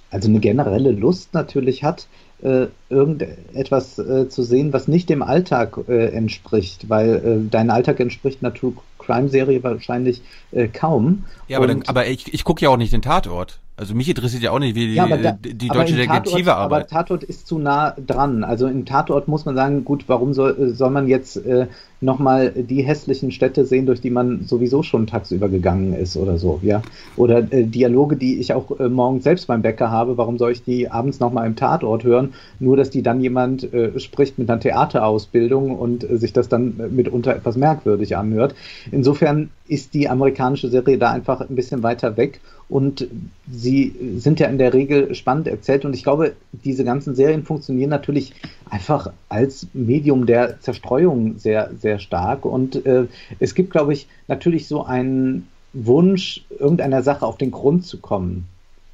also 0.10 0.30
eine 0.30 0.40
generelle 0.40 0.92
Lust 0.92 1.34
natürlich 1.34 1.84
hat, 1.84 2.08
äh, 2.42 2.68
irgendetwas 2.90 3.98
äh, 3.98 4.30
zu 4.30 4.44
sehen, 4.44 4.74
was 4.74 4.88
nicht 4.88 5.10
dem 5.10 5.24
Alltag 5.24 5.78
äh, 5.88 6.08
entspricht, 6.08 6.90
weil 6.90 7.16
äh, 7.16 7.50
dein 7.50 7.70
Alltag 7.70 8.00
entspricht 8.00 8.44
einer 8.44 8.54
True 8.54 8.74
Crime 9.00 9.30
Serie 9.30 9.64
wahrscheinlich 9.64 10.22
äh, 10.52 10.68
kaum. 10.68 11.26
Ja, 11.48 11.58
aber, 11.58 11.68
dann, 11.68 11.84
aber 11.88 12.08
ich, 12.08 12.34
ich 12.34 12.44
gucke 12.44 12.64
ja 12.64 12.70
auch 12.70 12.78
nicht 12.78 12.94
den 12.94 13.02
Tatort. 13.02 13.60
Also 13.80 13.94
mich 13.94 14.10
interessiert 14.10 14.42
ja 14.42 14.50
auch 14.52 14.58
nicht, 14.58 14.74
wie 14.74 14.88
die, 14.88 14.96
Ja, 14.96 15.04
aber 15.04 15.18
da- 15.18 15.38
die, 15.40 15.70
aber 15.70 15.82
deutsche 15.82 15.96
Detektive 15.96 16.56
Aber 16.56 16.62
arbeitet. 16.64 16.90
Tatort 16.90 17.24
ist 17.24 17.46
zu 17.46 17.60
nah 17.60 17.92
dran. 17.92 18.44
Also 18.44 18.66
im 18.66 18.86
Tatort 18.86 19.28
muss 19.28 19.46
man 19.46 19.54
sagen, 19.54 19.86
gut, 19.86 20.06
warum 20.08 20.34
soll, 20.34 20.74
soll 20.74 20.90
man 20.90 21.08
jetzt 21.08 21.38
äh, 21.46 21.68
nochmal 22.02 22.50
die 22.52 22.82
hässlichen 22.82 23.32
Städte 23.32 23.66
sehen, 23.66 23.86
durch 23.86 24.02
die 24.02 24.10
man 24.10 24.46
sowieso 24.46 24.82
schon 24.82 25.06
tagsüber 25.06 25.48
gegangen 25.48 25.94
ist 25.94 26.18
oder 26.18 26.40
so, 26.40 26.60
ja? 26.64 26.82
Oder 27.18 27.52
äh, 27.54 27.66
Dialoge, 27.66 28.16
die 28.16 28.40
ich 28.40 28.52
auch 28.54 28.80
äh, 28.80 28.90
morgens 28.90 29.24
selbst 29.26 29.46
beim 29.46 29.62
Bäcker 29.62 29.92
habe, 29.92 30.18
warum 30.18 30.40
soll 30.40 30.54
ich 30.54 30.64
die 30.64 30.90
abends 30.90 31.20
nochmal 31.20 31.46
im 31.46 31.56
Tatort 31.56 32.04
hören? 32.04 32.34
Nur, 32.60 32.78
dass 32.78 32.90
die 32.90 33.04
dann 33.04 33.22
jemand 33.22 33.72
äh, 33.76 34.00
spricht 34.00 34.40
mit 34.40 34.50
einer 34.50 34.60
Theaterausbildung 34.60 35.78
und 35.78 36.04
äh, 36.04 36.18
sich 36.18 36.34
das 36.34 36.50
dann 36.50 36.80
äh, 36.80 36.88
mitunter 36.88 37.36
etwas 37.36 37.58
merkwürdig 37.58 38.18
anhört. 38.18 38.56
Insofern 38.92 39.50
ist 39.70 39.94
die 39.94 40.10
amerikanische 40.10 40.70
Serie 40.70 40.98
da 40.98 41.12
einfach 41.12 41.42
ein 41.42 41.56
bisschen 41.56 41.84
weiter 41.84 42.18
weg. 42.18 42.40
Und 42.70 43.08
sie 43.50 43.96
sind 44.18 44.40
ja 44.40 44.48
in 44.48 44.58
der 44.58 44.74
Regel 44.74 45.16
spannend 45.16 45.48
erzählt. 45.48 45.86
Und 45.86 45.94
ich 45.94 46.04
glaube, 46.04 46.34
diese 46.52 46.84
ganzen 46.84 47.16
Serien 47.16 47.44
funktionieren 47.44 47.90
natürlich 47.90 48.34
einfach 48.70 49.12
als 49.30 49.68
Medium 49.74 50.26
der 50.26 50.60
Zerstreuung 50.60 51.38
sehr, 51.38 51.72
sehr 51.80 52.00
stark. 52.00 52.46
Und 52.46 52.86
äh, 52.86 53.06
es 53.40 53.56
gibt, 53.56 53.72
glaube 53.72 53.94
ich, 53.94 54.08
natürlich 54.28 54.68
so 54.68 54.84
einen 54.84 55.48
Wunsch, 55.74 56.44
irgendeiner 56.50 57.04
Sache 57.04 57.26
auf 57.26 57.38
den 57.38 57.52
Grund 57.52 57.86
zu 57.86 58.00
kommen, 58.00 58.48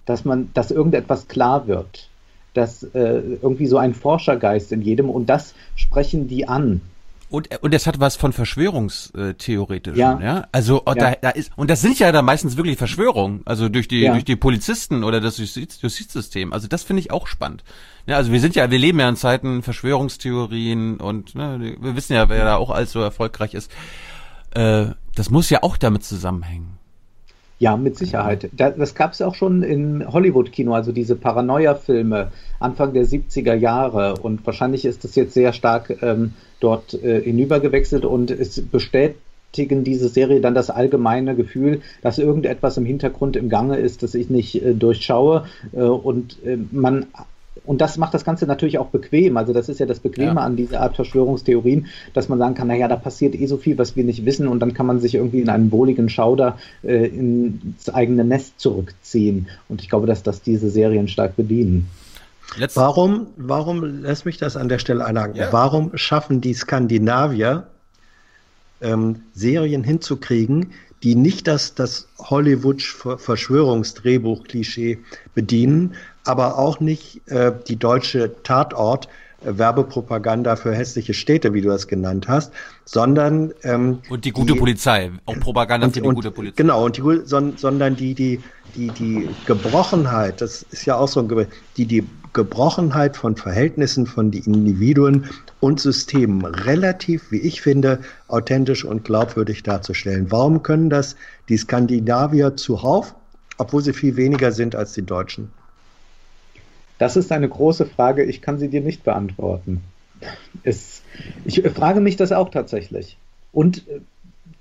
dass 0.05 0.25
man, 0.25 0.49
dass 0.53 0.71
irgendetwas 0.71 1.27
klar 1.27 1.67
wird, 1.67 2.09
dass 2.53 2.83
äh, 2.83 3.21
irgendwie 3.41 3.67
so 3.67 3.77
ein 3.77 3.93
Forschergeist 3.93 4.71
in 4.71 4.81
jedem 4.81 5.09
und 5.09 5.27
das 5.27 5.55
sprechen 5.75 6.27
die 6.27 6.47
an. 6.47 6.81
Und, 7.33 7.49
und 7.63 7.73
es 7.73 7.87
hat 7.87 7.99
was 7.99 8.15
von 8.15 8.31
Verschwörungstheoretischen, 8.31 9.97
Ja. 9.99 10.19
ja. 10.21 10.47
Also 10.51 10.83
oh, 10.85 10.93
Ja. 10.95 11.11
Da, 11.13 11.15
da 11.19 11.29
ist 11.31 11.51
und 11.55 11.71
das 11.71 11.81
sind 11.81 11.97
ja 11.97 12.11
da 12.11 12.21
meistens 12.21 12.57
wirklich 12.57 12.77
Verschwörungen, 12.77 13.41
also 13.45 13.69
durch 13.69 13.87
die 13.87 14.01
Ja. 14.01 14.11
durch 14.11 14.23
die 14.23 14.35
Polizisten 14.35 15.03
oder 15.03 15.19
das 15.19 15.39
Justiz, 15.39 15.81
Justizsystem. 15.81 16.53
Also 16.53 16.67
das 16.67 16.83
finde 16.83 16.99
ich 16.99 17.09
auch 17.09 17.25
spannend. 17.25 17.63
Ja, 18.05 18.17
also 18.17 18.31
wir 18.31 18.39
sind 18.39 18.53
ja, 18.53 18.69
wir 18.69 18.77
leben 18.77 18.99
ja 18.99 19.09
in 19.09 19.15
Zeiten 19.15 19.63
Verschwörungstheorien 19.63 20.97
und 20.97 21.33
ne, 21.33 21.75
wir 21.79 21.95
wissen 21.95 22.13
ja, 22.13 22.29
wer 22.29 22.45
da 22.45 22.57
auch 22.57 22.69
alles 22.69 22.91
so 22.91 23.01
erfolgreich 23.01 23.55
ist. 23.55 23.71
Äh, 24.51 24.89
das 25.15 25.31
muss 25.31 25.49
ja 25.49 25.63
auch 25.63 25.77
damit 25.77 26.03
zusammenhängen. 26.03 26.77
Ja, 27.63 27.77
mit 27.77 27.97
Sicherheit. 27.97 28.49
Da, 28.51 28.71
das 28.71 28.93
gab 28.93 29.13
es 29.13 29.21
auch 29.21 29.35
schon 29.35 29.63
im 29.63 30.03
Hollywood-Kino, 30.11 30.73
also 30.73 30.91
diese 30.91 31.15
Paranoia-Filme 31.15 32.29
Anfang 32.59 32.93
der 32.93 33.05
70er 33.05 33.53
Jahre. 33.53 34.15
Und 34.21 34.45
wahrscheinlich 34.45 34.83
ist 34.83 35.05
das 35.05 35.15
jetzt 35.15 35.33
sehr 35.33 35.53
stark 35.53 36.03
ähm, 36.03 36.33
dort 36.59 36.93
äh, 36.93 37.21
hinübergewechselt 37.21 38.03
und 38.03 38.31
es 38.31 38.59
bestätigen 38.59 39.85
diese 39.85 40.09
Serie 40.09 40.41
dann 40.41 40.55
das 40.55 40.71
allgemeine 40.71 41.37
Gefühl, 41.37 41.79
dass 42.01 42.19
irgendetwas 42.19 42.75
im 42.75 42.83
Hintergrund 42.83 43.37
im 43.37 43.47
Gange 43.47 43.77
ist, 43.77 44.03
das 44.03 44.13
ich 44.13 44.29
nicht 44.29 44.61
äh, 44.61 44.73
durchschaue. 44.73 45.45
Äh, 45.71 45.83
und 45.83 46.43
äh, 46.43 46.57
man 46.69 47.05
und 47.65 47.81
das 47.81 47.97
macht 47.97 48.13
das 48.13 48.25
Ganze 48.25 48.45
natürlich 48.45 48.77
auch 48.77 48.87
bequem. 48.87 49.37
Also 49.37 49.53
das 49.53 49.69
ist 49.69 49.79
ja 49.79 49.85
das 49.85 49.99
Bequeme 49.99 50.35
Ja. 50.35 50.41
an 50.41 50.55
dieser 50.55 50.81
Art 50.81 50.95
Verschwörungstheorien, 50.95 51.87
dass 52.13 52.29
man 52.29 52.39
sagen 52.39 52.55
kann, 52.55 52.67
naja, 52.67 52.87
da 52.87 52.95
passiert 52.95 53.35
eh 53.35 53.45
so 53.45 53.57
viel, 53.57 53.77
was 53.77 53.95
wir 53.95 54.03
nicht 54.03 54.25
wissen 54.25 54.47
und 54.47 54.59
dann 54.59 54.73
kann 54.73 54.85
man 54.85 54.99
sich 54.99 55.15
irgendwie 55.15 55.39
in 55.41 55.49
einen 55.49 55.71
wohligen 55.71 56.09
Schauder 56.09 56.57
äh, 56.83 57.07
ins 57.07 57.89
eigene 57.89 58.23
Nest 58.23 58.59
zurückziehen. 58.59 59.47
Und 59.69 59.81
ich 59.81 59.89
glaube, 59.89 60.07
dass 60.07 60.23
das 60.23 60.41
diese 60.41 60.69
Serien 60.69 61.07
stark 61.07 61.35
bedienen. 61.35 61.87
Warum, 62.75 63.27
warum, 63.37 64.01
lass 64.03 64.25
mich 64.25 64.37
das 64.37 64.57
an 64.57 64.69
der 64.69 64.77
Stelle 64.79 65.05
einhaken, 65.05 65.37
Ja. 65.37 65.47
warum 65.51 65.91
schaffen 65.95 66.41
die 66.41 66.53
Skandinavier 66.53 67.65
ähm, 68.81 69.21
Serien 69.33 69.83
hinzukriegen, 69.83 70.71
die 71.03 71.15
nicht 71.15 71.47
das, 71.47 71.75
das 71.75 72.07
Hollywood-Verschwörungsdrehbuch-Klischee 72.17 74.97
bedienen, 75.35 75.93
aber 76.23 76.57
auch 76.57 76.79
nicht 76.79 77.21
äh, 77.29 77.51
die 77.67 77.75
deutsche 77.75 78.41
Tatort, 78.43 79.09
äh, 79.43 79.57
Werbepropaganda 79.57 80.55
für 80.55 80.73
hässliche 80.73 81.13
Städte, 81.13 81.53
wie 81.53 81.59
du 81.59 81.67
das 81.67 81.89
genannt 81.89 82.29
hast, 82.29 82.53
sondern 82.85 83.51
ähm, 83.63 83.99
Und 84.09 84.23
die 84.23 84.31
gute 84.31 84.55
Polizei, 84.55 85.11
auch 85.25 85.37
Propaganda 85.41 85.89
für 85.89 85.99
die 85.99 86.07
und, 86.07 86.15
gute 86.15 86.31
Polizei. 86.31 86.55
Genau, 86.55 86.85
und 86.85 86.95
die, 86.97 87.01
sondern 87.25 87.97
die, 87.97 88.15
die, 88.15 88.39
die, 88.75 88.87
die 88.91 89.27
Gebrochenheit, 89.45 90.39
das 90.39 90.63
ist 90.71 90.85
ja 90.85 90.95
auch 90.95 91.09
so 91.09 91.19
ein 91.19 91.27
die, 91.75 91.85
die 91.85 92.07
Gebrochenheit 92.33 93.15
von 93.15 93.35
Verhältnissen 93.35 94.05
von 94.05 94.31
die 94.31 94.39
Individuen 94.39 95.25
und 95.59 95.79
Systemen 95.79 96.43
relativ, 96.45 97.31
wie 97.31 97.39
ich 97.39 97.61
finde, 97.61 97.99
authentisch 98.27 98.83
und 98.85 99.03
glaubwürdig 99.03 99.63
darzustellen. 99.63 100.31
Warum 100.31 100.63
können 100.63 100.89
das 100.89 101.15
die 101.49 101.57
Skandinavier 101.57 102.55
zuhauf, 102.55 103.15
obwohl 103.57 103.83
sie 103.83 103.93
viel 103.93 104.15
weniger 104.15 104.51
sind 104.51 104.75
als 104.75 104.93
die 104.93 105.03
Deutschen? 105.03 105.49
Das 106.97 107.15
ist 107.15 107.31
eine 107.31 107.49
große 107.49 107.85
Frage, 107.85 108.23
ich 108.23 108.41
kann 108.41 108.59
sie 108.59 108.69
dir 108.69 108.81
nicht 108.81 109.03
beantworten. 109.03 109.81
Es, 110.63 111.01
ich 111.45 111.61
frage 111.75 111.99
mich 111.99 112.15
das 112.17 112.31
auch 112.31 112.49
tatsächlich. 112.49 113.17
Und 113.51 113.87
äh, 113.89 113.99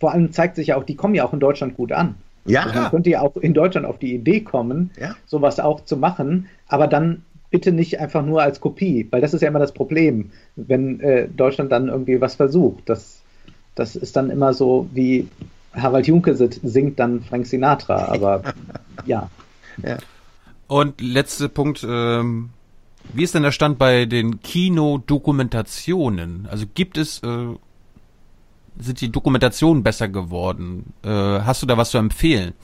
vor 0.01 0.13
allem 0.13 0.33
zeigt 0.33 0.57
sich 0.57 0.69
ja 0.69 0.77
auch, 0.77 0.85
die 0.85 0.97
kommen 0.97 1.15
ja 1.15 1.25
auch 1.25 1.33
in 1.33 1.41
Deutschland 1.41 1.77
gut 1.77 1.93
an. 1.93 2.17
Ja, 2.45 2.63
Also 2.65 2.81
man 2.81 2.91
könnte 2.91 3.11
ja 3.11 3.21
auch 3.21 3.37
in 3.37 3.55
Deutschland 3.55 3.87
auf 3.87 3.99
die 3.99 4.15
Idee 4.15 4.41
kommen, 4.41 4.91
Ja. 5.01 5.15
sowas 5.27 5.61
auch 5.61 5.85
zu 5.85 5.97
machen, 5.97 6.49
aber 6.67 6.89
dann 6.89 7.23
bitte 7.53 7.71
nicht 7.71 8.01
einfach 8.01 8.25
nur 8.25 8.43
als 8.43 8.61
Kopie, 8.61 9.07
weil 9.11 9.21
das 9.21 9.35
ist 9.35 9.43
ja 9.43 9.49
immer 9.49 9.61
das 9.61 9.73
Problem, 9.73 10.33
wenn 10.57 10.99
äh, 11.01 11.29
Deutschland 11.29 11.71
dann 11.71 11.89
irgendwie 11.89 12.21
was 12.21 12.35
versucht. 12.35 12.89
Das, 12.89 13.23
das 13.77 13.95
ist 13.95 14.17
dann 14.17 14.31
immer 14.31 14.53
so 14.53 14.89
wie 14.93 15.29
Harald 15.73 16.09
Junke 16.09 16.35
singt 16.35 16.99
dann 16.99 17.23
Frank 17.23 17.47
Sinatra, 17.47 18.07
aber 18.07 18.43
ja. 19.07 19.31
Ja. 19.83 19.99
Und 20.67 21.01
letzter 21.01 21.49
Punkt, 21.49 21.87
ähm, 21.89 22.51
wie 23.13 23.25
ist 23.25 23.35
denn 23.35 23.43
der 23.43 23.53
Stand 23.53 23.79
bei 23.79 24.07
den 24.07 24.41
Kinodokumentationen? 24.41 26.49
Also 26.51 26.67
gibt 26.75 26.99
es, 26.99 27.23
äh, 27.23 27.47
sind 28.79 29.01
die 29.01 29.13
Dokumentationen 29.13 29.83
besser 29.83 30.09
geworden? 30.09 30.93
Äh, 31.03 31.09
hast 31.09 31.63
du 31.63 31.67
da 31.67 31.77
was 31.77 31.91
zu 31.91 31.99
empfehlen? 31.99 32.55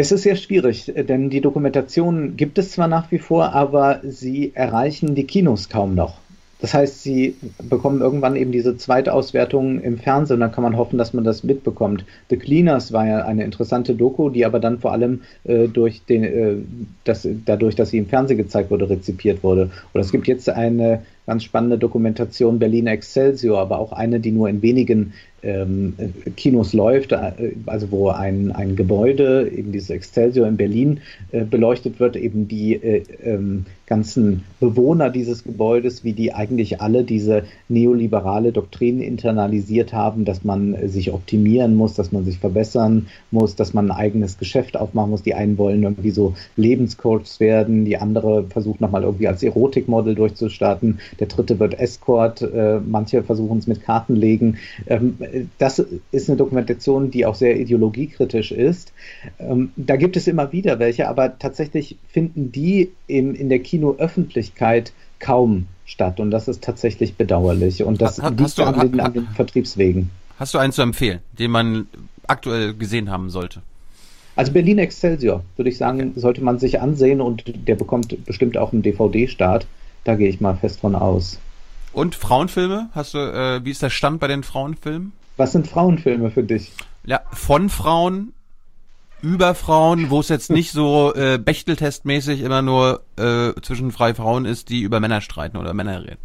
Es 0.00 0.12
ist 0.12 0.22
sehr 0.22 0.36
schwierig, 0.36 0.96
äh, 0.96 1.02
denn 1.02 1.28
die 1.28 1.40
Dokumentationen 1.40 2.36
gibt 2.36 2.56
es 2.58 2.70
zwar 2.70 2.86
nach 2.86 3.10
wie 3.10 3.18
vor, 3.18 3.52
aber 3.52 3.98
sie 4.04 4.52
erreichen 4.54 5.16
die 5.16 5.24
Kinos 5.24 5.68
kaum 5.68 5.96
noch. 5.96 6.18
Das 6.60 6.72
heißt, 6.72 7.02
sie 7.02 7.34
bekommen 7.68 8.00
irgendwann 8.00 8.36
eben 8.36 8.52
diese 8.52 8.76
Zweitauswertung 8.76 9.80
im 9.80 9.98
Fernsehen, 9.98 10.38
dann 10.38 10.52
kann 10.52 10.62
man 10.62 10.76
hoffen, 10.76 10.98
dass 10.98 11.14
man 11.14 11.24
das 11.24 11.42
mitbekommt. 11.42 12.04
The 12.30 12.36
Cleaners 12.36 12.92
war 12.92 13.08
ja 13.08 13.24
eine 13.24 13.42
interessante 13.42 13.96
Doku, 13.96 14.30
die 14.30 14.44
aber 14.46 14.60
dann 14.60 14.78
vor 14.78 14.92
allem 14.92 15.22
äh, 15.42 15.66
durch 15.66 16.04
den, 16.04 16.22
äh, 16.22 16.54
das, 17.02 17.26
dadurch, 17.44 17.74
dass 17.74 17.90
sie 17.90 17.98
im 17.98 18.06
Fernsehen 18.06 18.38
gezeigt 18.38 18.70
wurde, 18.70 18.88
rezipiert 18.88 19.42
wurde. 19.42 19.70
Oder 19.94 20.02
es 20.04 20.12
gibt 20.12 20.28
jetzt 20.28 20.48
eine 20.48 21.02
ganz 21.28 21.44
spannende 21.44 21.76
Dokumentation 21.76 22.58
Berlin 22.58 22.86
Excelsior, 22.86 23.58
aber 23.58 23.78
auch 23.78 23.92
eine, 23.92 24.18
die 24.18 24.32
nur 24.32 24.48
in 24.48 24.62
wenigen 24.62 25.12
ähm, 25.42 25.94
äh, 25.98 26.30
Kinos 26.30 26.72
läuft, 26.72 27.12
äh, 27.12 27.52
also 27.66 27.90
wo 27.90 28.08
ein, 28.08 28.50
ein 28.50 28.76
Gebäude, 28.76 29.48
eben 29.48 29.72
dieses 29.72 29.90
Excelsior 29.90 30.48
in 30.48 30.56
Berlin, 30.56 31.00
äh, 31.30 31.44
beleuchtet 31.44 32.00
wird, 32.00 32.16
eben 32.16 32.48
die 32.48 32.74
äh, 32.74 33.02
ähm, 33.22 33.66
ganzen 33.86 34.44
Bewohner 34.60 35.10
dieses 35.10 35.44
Gebäudes, 35.44 36.02
wie 36.02 36.12
die 36.12 36.34
eigentlich 36.34 36.80
alle 36.80 37.04
diese 37.04 37.44
neoliberale 37.68 38.52
Doktrin 38.52 39.00
internalisiert 39.00 39.92
haben, 39.92 40.24
dass 40.24 40.44
man 40.44 40.88
sich 40.88 41.12
optimieren 41.12 41.74
muss, 41.74 41.94
dass 41.94 42.12
man 42.12 42.24
sich 42.24 42.38
verbessern 42.38 43.06
muss, 43.30 43.54
dass 43.54 43.72
man 43.72 43.90
ein 43.90 43.96
eigenes 43.96 44.38
Geschäft 44.38 44.76
aufmachen 44.76 45.10
muss. 45.10 45.22
Die 45.22 45.34
einen 45.34 45.56
wollen 45.56 45.82
irgendwie 45.82 46.10
so 46.10 46.34
Lebenscoaches 46.56 47.40
werden, 47.40 47.84
die 47.84 47.96
andere 47.96 48.44
versucht 48.50 48.80
nochmal 48.80 49.04
irgendwie 49.04 49.28
als 49.28 49.42
Erotikmodel 49.42 50.14
durchzustarten, 50.14 50.98
der 51.20 51.26
dritte 51.28 51.58
wird 51.58 51.78
Escort, 51.78 52.42
äh, 52.42 52.80
manche 52.86 53.22
versuchen 53.22 53.58
es 53.58 53.66
mit 53.66 53.82
Kartenlegen. 53.82 54.58
Ähm, 54.86 55.16
äh, 55.20 55.44
das 55.58 55.78
ist 56.12 56.28
eine 56.28 56.36
Dokumentation, 56.36 57.10
die 57.10 57.26
auch 57.26 57.34
sehr 57.34 57.58
ideologiekritisch 57.58 58.52
ist. 58.52 58.92
Ähm, 59.38 59.72
da 59.76 59.96
gibt 59.96 60.16
es 60.16 60.26
immer 60.28 60.52
wieder 60.52 60.78
welche, 60.78 61.08
aber 61.08 61.38
tatsächlich 61.38 61.96
finden 62.08 62.52
die 62.52 62.90
im, 63.06 63.34
in 63.34 63.48
der 63.48 63.58
Kinoöffentlichkeit 63.60 64.92
kaum 65.20 65.66
statt 65.86 66.20
und 66.20 66.30
das 66.30 66.48
ist 66.48 66.62
tatsächlich 66.62 67.14
bedauerlich 67.16 67.82
und 67.82 68.00
das 68.00 68.20
Hast- 68.22 68.38
liegt 68.38 68.58
du- 68.58 68.62
an, 68.64 68.90
den, 68.92 69.00
ha- 69.00 69.06
an 69.06 69.12
den 69.14 69.26
Vertriebswegen. 69.28 70.10
Hast 70.38 70.54
du 70.54 70.58
einen 70.58 70.72
zu 70.72 70.82
empfehlen, 70.82 71.18
den 71.38 71.50
man 71.50 71.86
aktuell 72.26 72.74
gesehen 72.74 73.10
haben 73.10 73.30
sollte? 73.30 73.62
Also 74.36 74.52
Berlin 74.52 74.78
Excelsior, 74.78 75.42
würde 75.56 75.68
ich 75.70 75.78
sagen, 75.78 76.12
sollte 76.14 76.44
man 76.44 76.60
sich 76.60 76.80
ansehen 76.80 77.20
und 77.20 77.42
der 77.66 77.74
bekommt 77.74 78.24
bestimmt 78.24 78.56
auch 78.56 78.72
einen 78.72 78.82
DVD-Start. 78.82 79.66
Da 80.04 80.14
gehe 80.14 80.28
ich 80.28 80.40
mal 80.40 80.56
fest 80.56 80.80
von 80.80 80.94
aus. 80.94 81.38
Und 81.92 82.14
Frauenfilme? 82.14 82.90
Hast 82.92 83.14
du, 83.14 83.18
äh, 83.18 83.64
wie 83.64 83.70
ist 83.70 83.82
der 83.82 83.90
Stand 83.90 84.20
bei 84.20 84.28
den 84.28 84.42
Frauenfilmen? 84.42 85.12
Was 85.36 85.52
sind 85.52 85.66
Frauenfilme 85.66 86.30
für 86.30 86.42
dich? 86.42 86.72
Ja, 87.04 87.20
von 87.32 87.70
Frauen, 87.70 88.32
über 89.22 89.54
Frauen, 89.54 90.10
wo 90.10 90.20
es 90.20 90.28
jetzt 90.28 90.50
nicht 90.50 90.70
so 90.70 91.14
äh, 91.14 91.38
Bechteltestmäßig 91.38 92.42
immer 92.42 92.62
nur 92.62 93.02
äh, 93.16 93.52
zwischen 93.62 93.90
freie 93.90 94.14
Frauen 94.14 94.44
ist, 94.44 94.68
die 94.68 94.82
über 94.82 95.00
Männer 95.00 95.20
streiten 95.20 95.56
oder 95.56 95.74
Männer 95.74 96.02
reden. 96.02 96.18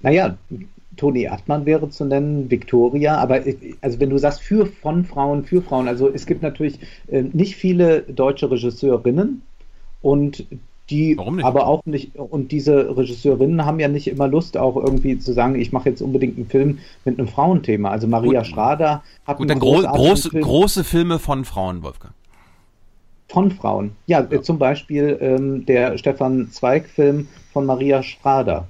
Naja, 0.00 0.36
Toni 0.96 1.22
Erdmann 1.22 1.66
wäre 1.66 1.90
zu 1.90 2.04
nennen, 2.04 2.50
Victoria, 2.50 3.16
aber 3.18 3.42
also 3.80 4.00
wenn 4.00 4.10
du 4.10 4.18
sagst 4.18 4.40
für 4.40 4.66
von 4.66 5.04
Frauen, 5.04 5.44
für 5.44 5.62
Frauen, 5.62 5.88
also 5.88 6.08
es 6.08 6.26
gibt 6.26 6.42
natürlich 6.42 6.78
äh, 7.08 7.22
nicht 7.22 7.56
viele 7.56 8.02
deutsche 8.02 8.50
Regisseurinnen 8.50 9.42
und 10.02 10.46
die 10.90 11.18
aber 11.18 11.66
auch 11.66 11.84
nicht, 11.84 12.16
und 12.16 12.50
diese 12.50 12.96
Regisseurinnen 12.96 13.64
haben 13.64 13.78
ja 13.78 13.88
nicht 13.88 14.08
immer 14.08 14.26
Lust, 14.26 14.56
auch 14.56 14.76
irgendwie 14.76 15.18
zu 15.18 15.32
sagen, 15.32 15.54
ich 15.54 15.72
mache 15.72 15.90
jetzt 15.90 16.00
unbedingt 16.00 16.36
einen 16.36 16.46
Film 16.46 16.78
mit 17.04 17.18
einem 17.18 17.28
Frauenthema. 17.28 17.90
Also 17.90 18.06
Maria 18.06 18.44
Schrader 18.44 19.02
hat 19.26 19.36
Gut, 19.36 19.50
einen 19.50 19.60
dann 19.60 19.68
gro 19.68 19.82
große, 19.82 20.30
Film 20.30 20.44
große 20.44 20.84
Filme 20.84 21.18
von 21.18 21.44
Frauen, 21.44 21.82
Wolfgang. 21.82 22.14
von 23.28 23.50
Frauen. 23.50 23.92
Ja, 24.06 24.26
äh, 24.30 24.40
zum 24.40 24.58
Beispiel 24.58 25.18
ähm, 25.20 25.66
der 25.66 25.98
Stefan 25.98 26.50
Zweig-Film 26.50 27.28
von 27.52 27.66
Maria 27.66 28.02
Schrader, 28.02 28.66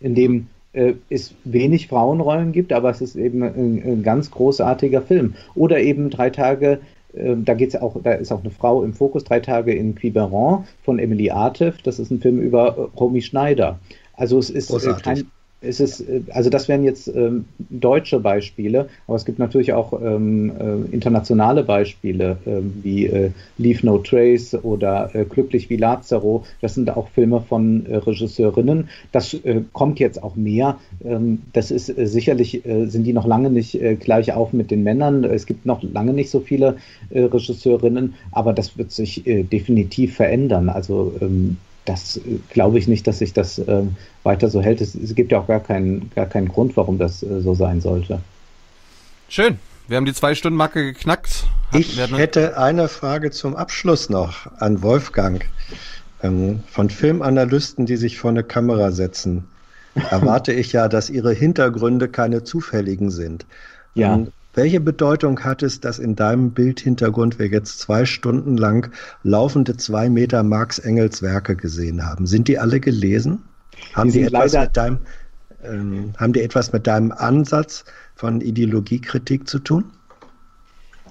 in 0.00 0.14
dem 0.14 0.48
äh, 0.72 0.94
es 1.10 1.34
wenig 1.44 1.88
Frauenrollen 1.88 2.52
gibt, 2.52 2.72
aber 2.72 2.90
es 2.90 3.00
ist 3.00 3.16
eben 3.16 3.42
ein, 3.42 3.82
ein 3.84 4.02
ganz 4.02 4.30
großartiger 4.30 5.02
Film. 5.02 5.34
Oder 5.54 5.80
eben 5.80 6.08
drei 6.08 6.30
Tage, 6.30 6.80
da 7.14 7.54
geht's 7.54 7.74
auch, 7.76 7.96
da 8.02 8.12
ist 8.12 8.32
auch 8.32 8.40
eine 8.40 8.50
Frau 8.50 8.82
im 8.82 8.92
Fokus, 8.92 9.24
drei 9.24 9.40
Tage 9.40 9.74
in 9.74 9.94
Quiberon 9.94 10.64
von 10.82 10.98
Emily 10.98 11.30
Artef. 11.30 11.80
Das 11.82 11.98
ist 11.98 12.10
ein 12.10 12.20
Film 12.20 12.40
über 12.40 12.76
äh, 12.76 12.98
Romy 12.98 13.22
Schneider. 13.22 13.78
Also 14.14 14.38
es 14.38 14.50
ist 14.50 14.68
äh, 14.68 14.72
Großartig. 14.72 15.02
kein 15.04 15.30
ist, 15.60 16.00
äh, 16.00 16.22
also 16.30 16.50
das 16.50 16.68
wären 16.68 16.84
jetzt 16.84 17.08
ähm, 17.08 17.46
deutsche 17.58 18.20
Beispiele, 18.20 18.88
aber 19.06 19.16
es 19.16 19.24
gibt 19.24 19.38
natürlich 19.38 19.72
auch 19.72 19.92
ähm, 20.00 20.52
äh, 20.58 20.94
internationale 20.94 21.64
Beispiele, 21.64 22.38
ähm, 22.46 22.74
wie 22.82 23.06
äh, 23.06 23.30
Leave 23.58 23.84
No 23.84 23.98
Trace 23.98 24.54
oder 24.62 25.14
äh, 25.14 25.24
Glücklich 25.24 25.68
wie 25.70 25.76
Lazaro. 25.76 26.44
Das 26.60 26.74
sind 26.74 26.90
auch 26.90 27.08
Filme 27.08 27.40
von 27.40 27.86
äh, 27.86 27.96
Regisseurinnen. 27.96 28.88
Das 29.12 29.34
äh, 29.34 29.62
kommt 29.72 29.98
jetzt 29.98 30.22
auch 30.22 30.36
mehr. 30.36 30.78
Ähm, 31.04 31.42
das 31.52 31.70
ist 31.70 31.88
äh, 31.88 32.06
sicherlich, 32.06 32.64
äh, 32.64 32.86
sind 32.86 33.04
die 33.04 33.12
noch 33.12 33.26
lange 33.26 33.50
nicht 33.50 33.80
äh, 33.80 33.96
gleich 33.96 34.32
auf 34.32 34.52
mit 34.52 34.70
den 34.70 34.82
Männern. 34.84 35.24
Es 35.24 35.46
gibt 35.46 35.66
noch 35.66 35.82
lange 35.82 36.12
nicht 36.12 36.30
so 36.30 36.40
viele 36.40 36.76
äh, 37.10 37.22
Regisseurinnen, 37.22 38.14
aber 38.30 38.52
das 38.52 38.78
wird 38.78 38.92
sich 38.92 39.26
äh, 39.26 39.42
definitiv 39.42 40.14
verändern. 40.14 40.68
Also 40.68 41.12
ähm, 41.20 41.56
das 41.88 42.16
äh, 42.18 42.38
glaube 42.50 42.78
ich 42.78 42.88
nicht, 42.88 43.06
dass 43.06 43.18
sich 43.18 43.32
das 43.32 43.58
ähm, 43.58 43.96
weiter 44.22 44.48
so 44.50 44.60
hält. 44.62 44.80
Es, 44.80 44.94
es 44.94 45.14
gibt 45.14 45.32
ja 45.32 45.38
auch 45.40 45.46
gar 45.46 45.60
keinen, 45.60 46.10
gar 46.14 46.26
keinen 46.26 46.48
Grund, 46.48 46.76
warum 46.76 46.98
das 46.98 47.22
äh, 47.22 47.40
so 47.40 47.54
sein 47.54 47.80
sollte. 47.80 48.20
Schön. 49.28 49.58
Wir 49.88 49.96
haben 49.96 50.04
die 50.04 50.12
Zwei-Stunden-Marke 50.14 50.84
geknackt. 50.84 51.46
Hat- 51.72 51.80
Ich 51.80 51.98
hätte 51.98 52.58
eine 52.58 52.88
Frage 52.88 53.30
zum 53.30 53.56
Abschluss 53.56 54.10
noch 54.10 54.46
an 54.60 54.82
Wolfgang. 54.82 55.44
Ähm, 56.22 56.62
von 56.68 56.90
Filmanalysten, 56.90 57.86
die 57.86 57.96
sich 57.96 58.18
vor 58.18 58.30
eine 58.30 58.42
Kamera 58.44 58.90
setzen, 58.90 59.44
erwarte 60.10 60.52
ich 60.52 60.72
ja, 60.72 60.88
dass 60.88 61.08
ihre 61.10 61.32
Hintergründe 61.32 62.08
keine 62.08 62.44
zufälligen 62.44 63.10
sind. 63.10 63.46
Ja. 63.94 64.14
Ähm, 64.14 64.28
welche 64.58 64.80
Bedeutung 64.80 65.44
hat 65.44 65.62
es, 65.62 65.78
dass 65.78 66.00
in 66.00 66.16
deinem 66.16 66.50
Bildhintergrund 66.50 67.38
wir 67.38 67.46
jetzt 67.46 67.78
zwei 67.78 68.04
Stunden 68.04 68.56
lang 68.56 68.90
laufende 69.22 69.76
zwei 69.76 70.10
Meter 70.10 70.42
Marx 70.42 70.80
Engels 70.80 71.22
Werke 71.22 71.54
gesehen 71.54 72.04
haben? 72.04 72.26
Sind 72.26 72.48
die 72.48 72.58
alle 72.58 72.80
gelesen? 72.80 73.44
Haben 73.94 74.10
Die 74.10 74.18
die, 74.18 74.24
etwas 74.24 74.52
mit 74.54 74.76
deinem, 74.76 74.98
ähm, 75.62 76.12
haben 76.16 76.32
die 76.32 76.40
etwas 76.40 76.72
mit 76.72 76.88
deinem 76.88 77.12
Ansatz 77.12 77.84
von 78.16 78.40
Ideologiekritik 78.40 79.48
zu 79.48 79.60
tun? 79.60 79.84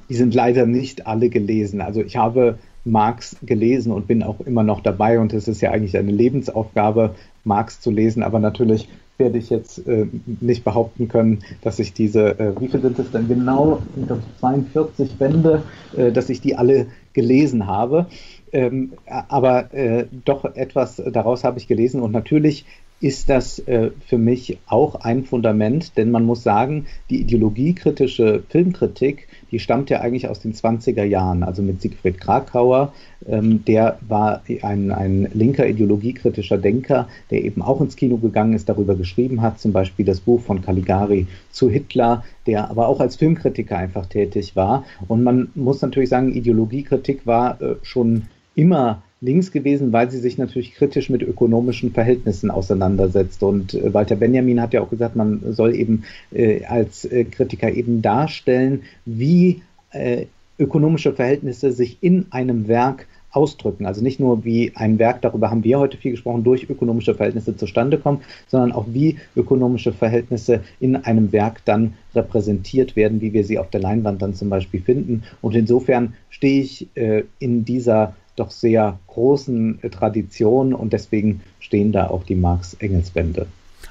Die 0.10 0.16
sind 0.16 0.36
leider 0.36 0.66
nicht 0.66 1.08
alle 1.08 1.30
gelesen. 1.30 1.80
Also 1.80 2.02
ich 2.02 2.18
habe 2.18 2.60
Marx 2.84 3.38
gelesen 3.44 3.94
und 3.94 4.08
bin 4.08 4.24
auch 4.24 4.42
immer 4.42 4.64
noch 4.64 4.82
dabei 4.82 5.22
und 5.22 5.32
es 5.32 5.48
ist 5.48 5.62
ja 5.62 5.72
eigentlich 5.72 5.98
eine 5.98 6.12
Lebensaufgabe, 6.12 7.16
Marx 7.46 7.80
zu 7.80 7.92
lesen, 7.92 8.24
aber 8.24 8.40
natürlich 8.40 8.90
werde 9.18 9.38
ich 9.38 9.50
jetzt 9.50 9.88
äh, 9.88 10.08
nicht 10.42 10.64
behaupten 10.64 11.08
können, 11.08 11.40
dass 11.62 11.80
ich 11.80 11.94
diese, 11.94 12.40
äh, 12.40 12.60
wie 12.60 12.68
viel 12.68 12.82
sind 12.82 13.00
es 13.00 13.12
denn 13.12 13.28
genau, 13.28 13.82
sind 13.96 14.10
das 14.10 14.20
42 14.40 15.16
Bände, 15.16 15.64
äh, 15.96 16.12
dass 16.12 16.30
ich 16.30 16.42
die 16.42 16.56
alle 16.56 16.88
gelesen 17.14 17.68
habe. 17.68 18.08
Ähm, 18.52 18.94
aber 19.06 19.74
äh, 19.74 20.06
doch 20.26 20.46
etwas 20.46 21.02
daraus 21.12 21.44
habe 21.44 21.60
ich 21.60 21.68
gelesen 21.68 22.02
und 22.02 22.12
natürlich 22.12 22.66
ist 23.00 23.30
das 23.30 23.60
äh, 23.60 23.92
für 24.08 24.18
mich 24.18 24.58
auch 24.66 24.96
ein 24.96 25.24
Fundament, 25.24 25.98
denn 25.98 26.10
man 26.10 26.26
muss 26.26 26.44
sagen, 26.44 26.88
die 27.10 27.22
ideologiekritische 27.22 28.44
Filmkritik, 28.50 29.28
die 29.52 29.60
stammt 29.60 29.90
ja 29.90 30.02
eigentlich 30.02 30.28
aus 30.28 30.40
den 30.40 30.54
20er 30.54 31.04
Jahren, 31.04 31.44
also 31.44 31.62
mit 31.62 31.82
Siegfried 31.82 32.20
Krakauer, 32.20 32.94
ähm, 33.28 33.64
der 33.66 34.00
war 34.08 34.42
ein, 34.62 34.92
ein 34.92 35.30
linker 35.34 35.68
ideologiekritischer 35.68 36.58
Denker, 36.58 37.08
der 37.32 37.44
eben 37.44 37.62
auch 37.62 37.82
ins 37.82 37.96
Kino 37.96 38.18
gegangen 38.18 38.54
ist, 38.54 38.70
darüber 38.70 38.96
geschrieben 38.96 39.42
hat, 39.42 39.60
zum 39.60 39.74
Beispiel 39.74 40.06
das 40.06 40.20
Buch 40.20 40.42
von 40.42 40.62
Caligari 40.62 41.28
zu 41.52 41.70
Hitler, 41.70 42.24
der 42.46 42.70
aber 42.70 42.88
auch 42.88 43.00
als 43.00 43.16
Filmkritiker 43.16 43.78
einfach 43.78 44.06
tätig 44.06 44.56
war. 44.56 44.86
Und 45.08 45.24
man 45.24 45.50
muss 45.56 45.82
natürlich 45.82 46.10
sagen, 46.10 46.34
Ideologiekritik 46.34 47.26
war 47.26 47.62
äh, 47.62 47.76
schon 47.84 48.24
immer 48.56 49.04
links 49.22 49.52
gewesen, 49.52 49.92
weil 49.94 50.12
sie 50.12 50.20
sich 50.20 50.38
natürlich 50.38 50.74
kritisch 50.74 51.10
mit 51.10 51.24
ökonomischen 51.24 51.92
Verhältnissen 51.92 52.52
auseinandersetzt. 52.52 53.42
Und 53.44 53.74
äh, 53.74 53.94
Walter 53.94 54.16
Benjamin 54.16 54.62
hat 54.62 54.74
ja 54.74 54.82
auch 54.82 54.90
gesagt, 54.90 55.16
man 55.16 55.42
soll 55.54 55.76
eben 55.76 56.04
äh, 56.32 56.64
als 56.66 57.06
äh, 57.06 57.24
Kritiker 57.24 57.72
eben 57.72 58.02
darstellen, 58.02 58.84
wie 59.06 59.62
äh, 59.92 60.26
ökonomische 60.60 61.14
Verhältnisse 61.14 61.72
sich 61.72 61.98
in 62.02 62.28
einem 62.32 62.68
Werk 62.68 63.08
ausdrücken. 63.32 63.86
Also 63.86 64.02
nicht 64.02 64.20
nur 64.20 64.46
wie 64.46 64.72
ein 64.76 64.98
Werk, 65.00 65.22
darüber 65.22 65.52
haben 65.52 65.64
wir 65.64 65.80
heute 65.80 65.98
viel 65.98 66.12
gesprochen, 66.12 66.44
durch 66.44 66.70
ökonomische 66.70 67.14
Verhältnisse 67.14 67.56
zustande 67.56 67.98
kommt, 67.98 68.24
sondern 68.48 68.72
auch 68.72 68.86
wie 68.90 69.18
ökonomische 69.36 69.94
Verhältnisse 69.94 70.62
in 70.80 70.96
einem 70.96 71.32
Werk 71.32 71.64
dann 71.66 71.94
repräsentiert 72.16 72.96
werden, 72.96 73.22
wie 73.22 73.34
wir 73.34 73.44
sie 73.44 73.60
auf 73.60 73.70
der 73.70 73.82
Leinwand 73.82 74.22
dann 74.22 74.34
zum 74.34 74.50
Beispiel 74.50 74.82
finden. 74.82 75.24
Und 75.42 75.56
insofern 75.56 76.14
stehe 76.30 76.62
ich 76.62 76.88
äh, 76.96 77.24
in 77.40 77.66
dieser 77.66 78.16
doch 78.38 78.52
sehr 78.52 79.00
großen 79.08 79.84
äh, 79.84 79.90
Tradition 79.90 80.74
und 80.74 80.94
deswegen 80.94 81.42
stehen 81.60 81.92
da 81.92 82.08
auch 82.08 82.24
die 82.24 82.36
Marx-Engels-Bände. 82.36 83.48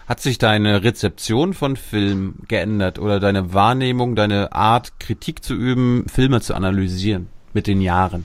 Hat 0.09 0.21
sich 0.21 0.39
deine 0.39 0.85
Rezeption 0.85 1.53
von 1.53 1.77
Film 1.77 2.37
geändert 2.49 2.99
oder 2.99 3.19
deine 3.19 3.53
Wahrnehmung, 3.53 4.15
deine 4.15 4.53
Art, 4.53 5.01
Kritik 5.01 5.43
zu 5.43 5.55
üben, 5.55 6.07
Filme 6.09 6.41
zu 6.41 6.55
analysieren 6.55 7.27
mit 7.53 7.67
den 7.67 7.81
Jahren? 7.81 8.25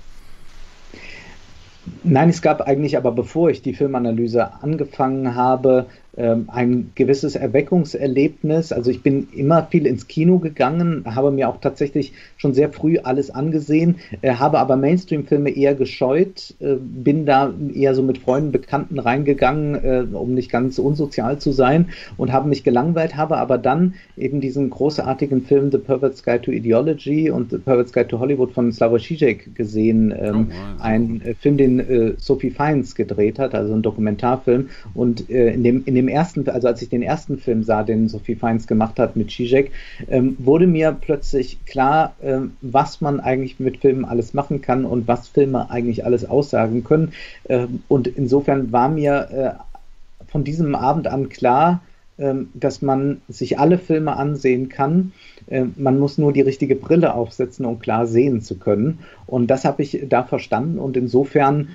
Nein, 2.04 2.30
es 2.30 2.44
gab 2.44 2.62
eigentlich 2.62 2.98
aber, 2.98 3.12
bevor 3.12 3.50
ich 3.50 3.64
die 3.64 3.74
Filmanalyse 3.74 4.62
angefangen 4.62 5.34
habe, 5.34 5.88
ein 6.18 6.92
gewisses 6.96 7.36
Erweckungserlebnis. 7.36 8.74
Also 8.74 8.92
ich 8.92 9.02
bin 9.02 9.30
immer 9.34 9.68
viel 9.72 9.86
ins 9.86 10.08
Kino 10.08 10.40
gegangen, 10.40 11.04
habe 11.06 11.32
mir 11.32 11.48
auch 11.48 11.62
tatsächlich 11.62 12.14
schon 12.38 12.54
sehr 12.54 12.70
früh 12.70 12.98
alles 12.98 13.30
angesehen, 13.32 13.96
äh, 14.22 14.34
habe 14.34 14.60
aber 14.60 14.76
Mainstream-Filme 14.76 15.52
eher 15.52 15.76
gescheut, 15.76 16.54
äh, 16.60 16.76
bin 16.80 17.26
da 17.26 17.54
eher 17.74 17.96
so 17.96 18.04
mit 18.04 18.18
Freunden, 18.18 18.52
Bekannten 18.52 19.00
reingegangen, 19.00 19.76
äh, 19.76 20.06
um 20.12 20.34
nicht 20.34 20.52
ganz 20.52 20.80
unsozial 20.80 21.40
zu 21.40 21.52
sein 21.52 21.90
und 22.18 22.32
habe 22.32 22.50
mich 22.50 22.64
gelangweilt, 22.64 23.16
habe 23.16 23.38
aber 23.38 23.58
dann 23.58 23.94
eben 24.18 24.42
diesen 24.42 24.70
großartigen 24.70 25.44
Film 25.44 25.72
The 25.72 25.78
Pervert's 25.78 26.24
Guide 26.24 26.42
to 26.42 26.52
Ideology 26.52 27.30
und 27.30 27.52
The 27.52 27.58
Pervert's 27.58 27.94
Guide 27.94 28.08
to 28.08 28.20
Hollywood 28.20 28.52
von 28.52 28.72
Slavoj 28.72 29.00
Žižek 29.00 29.56
gesehen. 29.56 30.14
Ähm, 30.18 30.48
ein 30.80 31.22
äh, 31.22 31.34
Film, 31.36 31.58
den 31.58 32.16
Sophie 32.18 32.50
Fiennes 32.50 32.96
gedreht 32.96 33.40
hat, 33.40 33.56
also 33.56 33.74
ein 33.74 33.82
Dokumentarfilm. 33.82 34.70
Und 34.94 35.30
in, 35.30 35.64
dem, 35.64 35.84
in 35.86 35.96
dem 35.96 36.01
ersten, 36.08 36.48
also 36.50 36.68
als 36.68 36.82
ich 36.82 36.90
den 36.90 37.02
ersten 37.02 37.38
Film 37.38 37.64
sah, 37.64 37.84
den 37.84 38.10
Sophie 38.10 38.36
Fiennes 38.36 38.68
gemacht 38.68 39.00
hat 39.00 39.16
mit 39.16 39.30
Žižek, 39.30 39.72
ähm, 40.10 40.36
wurde 40.40 40.68
mir 40.68 40.96
plötzlich 41.00 41.64
klar, 41.66 42.14
ähm, 42.22 42.52
was 42.62 43.02
man 43.02 43.20
eigentlich 43.20 43.60
mit 43.60 43.78
Filmen 43.78 44.06
alles 44.06 44.34
machen 44.34 44.62
kann 44.62 44.86
und 44.86 45.08
was 45.08 45.28
Filme 45.28 45.70
eigentlich 45.70 46.06
alles 46.06 46.26
aussagen 46.26 46.84
können. 46.84 47.14
Ähm, 47.50 47.84
und 47.88 48.08
insofern 48.08 48.72
war 48.72 48.90
mir 48.90 49.58
äh, 49.60 50.32
von 50.32 50.44
diesem 50.44 50.76
Abend 50.76 51.08
an 51.08 51.30
klar, 51.30 51.82
ähm, 52.18 52.50
dass 52.54 52.82
man 52.82 53.22
sich 53.28 53.58
alle 53.58 53.78
Filme 53.78 54.16
ansehen 54.16 54.70
kann. 54.70 55.12
Ähm, 55.50 55.74
Man 55.78 56.00
muss 56.00 56.18
nur 56.18 56.34
die 56.34 56.42
richtige 56.42 56.76
Brille 56.76 57.14
aufsetzen, 57.14 57.66
um 57.66 57.80
klar 57.80 58.06
sehen 58.06 58.42
zu 58.42 58.58
können. 58.58 59.00
Und 59.28 59.48
das 59.48 59.66
habe 59.66 59.82
ich 59.82 60.06
da 60.08 60.24
verstanden. 60.24 60.78
Und 60.78 60.98
insofern 60.98 61.70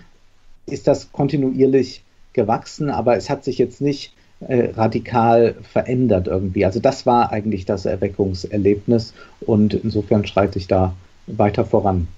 ist 0.66 0.86
das 0.86 1.10
kontinuierlich 1.12 2.02
gewachsen, 2.32 2.90
aber 2.90 3.16
es 3.16 3.28
hat 3.30 3.44
sich 3.44 3.58
jetzt 3.58 3.80
nicht 3.80 4.12
äh, 4.40 4.70
radikal 4.74 5.54
verändert 5.72 6.26
irgendwie. 6.26 6.64
Also 6.64 6.80
das 6.80 7.06
war 7.06 7.32
eigentlich 7.32 7.64
das 7.64 7.86
Erweckungserlebnis 7.86 9.14
und 9.40 9.74
insofern 9.74 10.26
schreite 10.26 10.58
ich 10.58 10.66
da 10.68 10.94
weiter 11.26 11.64
voran. 11.64 12.08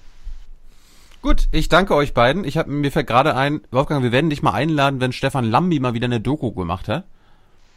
Gut, 1.21 1.47
ich 1.51 1.67
danke 1.67 1.95
euch 1.95 2.13
beiden. 2.13 2.43
Ich 2.45 2.57
habe 2.57 2.71
mir 2.71 2.91
fällt 2.91 3.07
gerade 3.07 3.35
ein, 3.35 3.61
Wolfgang, 3.71 4.03
wir 4.03 4.11
werden 4.11 4.29
dich 4.29 4.41
mal 4.41 4.53
einladen, 4.53 5.01
wenn 5.01 5.11
Stefan 5.11 5.45
Lambi 5.45 5.79
mal 5.79 5.93
wieder 5.93 6.05
eine 6.05 6.21
Doku 6.21 6.51
gemacht 6.51 6.87
hat. 6.87 7.03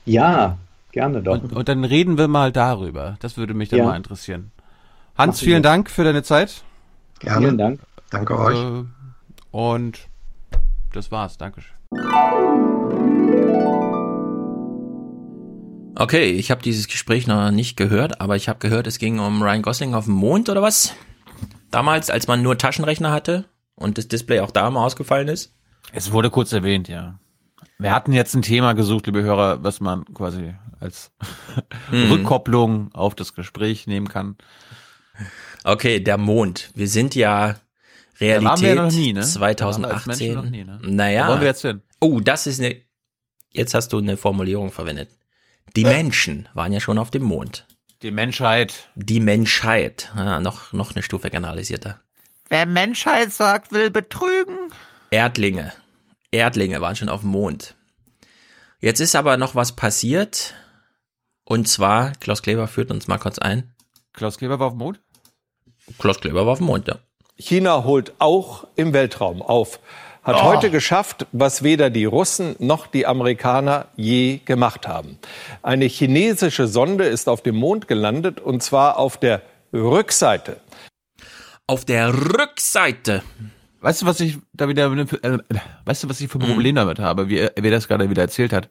Ja, 0.05 0.59
gerne 0.93 1.23
doch. 1.23 1.43
Und, 1.43 1.53
und 1.53 1.69
dann 1.69 1.85
reden 1.85 2.19
wir 2.19 2.29
mal 2.29 2.53
darüber. 2.53 3.17
Das 3.21 3.37
würde 3.37 3.55
mich 3.55 3.69
dann 3.69 3.81
Ja. 3.81 3.85
mal 3.87 3.97
interessieren. 3.97 4.53
Hans, 5.17 5.37
Machen 5.37 5.45
vielen. 5.45 5.63
Dank 5.63 5.91
für 5.91 6.05
deine 6.05 6.23
Zeit. 6.23 6.63
Gerne. 7.19 7.39
Vielen 7.47 7.59
Dank. 7.59 7.81
Danke 8.11 8.39
euch. 8.39 8.59
Äh, 8.59 8.85
Und 9.51 9.99
das 10.93 11.11
war's. 11.11 11.37
Dankeschön. 11.39 11.73
Okay, 15.95 16.31
ich 16.31 16.51
habe 16.51 16.63
dieses 16.63 16.89
Gespräch 16.89 17.27
noch 17.27 17.51
nicht 17.51 17.77
gehört, 17.77 18.21
aber 18.21 18.37
ich 18.37 18.49
habe 18.49 18.59
gehört, 18.59 18.87
es 18.87 18.99
ging 18.99 19.19
um 19.19 19.43
Ryan 19.43 19.63
Gosling 19.63 19.95
auf 19.95 20.07
dem 20.07 20.15
Mond 20.15 20.49
oder 20.49 20.63
was? 20.63 20.95
Damals, 21.71 22.09
als 22.11 22.27
man 22.27 22.43
nur 22.43 22.57
Taschenrechner 22.57 23.11
hatte 23.13 23.45
und 23.75 23.99
das 23.99 24.09
Display 24.09 24.41
auch 24.41 24.51
da 24.51 24.71
mal 24.71 24.85
ausgefallen 24.85 25.29
ist. 25.29 25.55
Es 25.93 26.13
wurde 26.13 26.31
kurz 26.31 26.53
erwähnt, 26.53 26.89
ja. 26.89 27.19
Wir 27.79 27.95
hatten 27.95 28.13
jetzt 28.13 28.35
ein 28.35 28.43
Thema 28.43 28.73
gesucht, 28.75 29.07
liebe 29.07 29.23
Hörer, 29.23 29.63
was 29.65 29.81
man 29.81 30.05
quasi 30.15 30.55
als 30.81 31.11
Mhm. 31.91 32.05
Rückkopplung 32.13 32.95
auf 32.95 33.15
das 33.15 33.35
Gespräch 33.35 33.87
nehmen 33.87 34.09
kann. 34.09 34.37
Okay, 35.65 36.01
der 36.01 36.17
Mond. 36.17 36.71
Wir 36.75 36.89
sind 36.89 37.15
ja 37.15 37.53
Da 37.53 37.59
Realität 38.21 38.45
waren 38.49 38.61
wir 38.61 38.75
ja 38.75 38.83
noch 38.83 38.93
nie, 38.93 39.13
ne? 39.13 39.21
Da 39.21 39.41
waren 39.41 39.43
wir 39.59 39.89
als 39.91 40.05
2018. 40.05 40.07
Menschen 40.07 40.35
noch 40.35 40.51
nie, 40.51 40.65
ne? 40.65 40.79
Naja. 40.83 41.27
Wo 41.27 41.31
wollen 41.33 41.41
wir 41.41 41.49
jetzt 41.49 41.63
hin? 41.63 41.83
Oh, 42.01 42.21
das 42.21 42.47
ist 42.47 42.61
eine. 42.61 42.77
Jetzt 43.51 43.75
hast 43.75 43.93
du 43.93 43.99
eine 43.99 44.17
Formulierung 44.17 44.71
verwendet. 44.73 45.11
Die 45.77 45.85
Menschen 45.85 46.49
waren 46.55 46.73
ja 46.73 46.81
schon 46.81 46.99
auf 46.99 47.11
dem 47.11 47.23
Mond. 47.23 47.67
Die 48.03 48.11
Menschheit. 48.11 48.91
Die 48.95 49.21
Menschheit. 49.21 50.13
Ja, 50.17 50.41
noch, 50.41 50.73
noch 50.73 50.95
eine 50.95 51.03
Stufe 51.03 51.31
generalisierter. 51.31 52.01
Wer 52.49 52.67
Menschheit 52.67 53.33
sagt, 53.33 53.73
will 53.73 53.91
betrügen. 53.91 54.73
Erdlinge. 55.11 55.73
Erdlinge 56.31 56.81
waren 56.81 56.97
schon 56.97 57.09
auf 57.09 57.21
dem 57.21 57.31
Mond. 57.31 57.75
Jetzt 58.81 59.01
ist 59.01 59.15
aber 59.15 59.37
noch 59.37 59.55
was 59.55 59.73
passiert. 59.73 60.55
Und 61.45 61.69
zwar, 61.69 62.13
Klaus 62.13 62.43
Kleber 62.43 62.69
führt 62.69 62.91
uns 62.91 63.09
mal 63.09 63.19
kurz 63.19 63.39
ein. 63.39 63.73
Klaus 64.13 64.39
Kleber 64.39 64.59
war 64.59 64.67
auf 64.67 64.73
dem 64.75 64.81
Mond? 64.81 65.01
Klaus 65.99 66.21
Kleber 66.21 66.45
war 66.45 66.53
auf 66.53 66.59
dem 66.59 66.67
Mond, 66.67 66.89
ja. 66.89 66.99
China 67.37 67.85
holt 67.85 68.13
auch 68.19 68.67
im 68.77 68.93
Weltraum 68.93 69.41
auf. 69.41 69.81
Hat 70.23 70.37
Oh. 70.37 70.43
heute 70.45 70.71
geschafft, 70.71 71.27
was 71.33 71.65
weder 71.65 71.91
die 71.91 72.05
Russen 72.05 72.55
noch 72.61 72.87
die 72.87 73.07
Amerikaner 73.07 73.89
je 73.97 74.39
gemacht 74.45 74.87
haben. 74.87 75.19
Eine 75.63 75.87
chinesische 75.87 76.69
Sonde 76.69 77.05
ist 77.05 77.29
auf 77.29 77.43
dem 77.43 77.57
Mond 77.57 77.89
gelandet 77.89 78.39
und 78.41 78.63
zwar 78.63 78.99
auf 78.99 79.17
der 79.19 79.43
Rückseite. 79.73 80.61
Auf 81.67 81.85
der 81.85 82.13
Rückseite. 82.15 83.23
Weißt 83.81 84.03
du, 84.03 84.07
was 84.07 84.21
ich 84.21 84.39
da 84.53 84.69
wieder, 84.69 84.93
äh, 84.93 85.39
weißt 85.87 86.05
du, 86.05 86.09
was 86.09 86.21
ich 86.21 86.31
für 86.31 86.39
ein 86.39 86.47
Mhm. 86.49 86.53
Problem 86.55 86.75
damit 86.77 87.01
habe, 87.01 87.29
wie 87.29 87.39
er, 87.39 87.53
wie 87.57 87.67
er 87.67 87.73
das 87.73 87.89
gerade 87.89 88.09
wieder 88.09 88.23
erzählt 88.23 88.53
hat? 88.53 88.69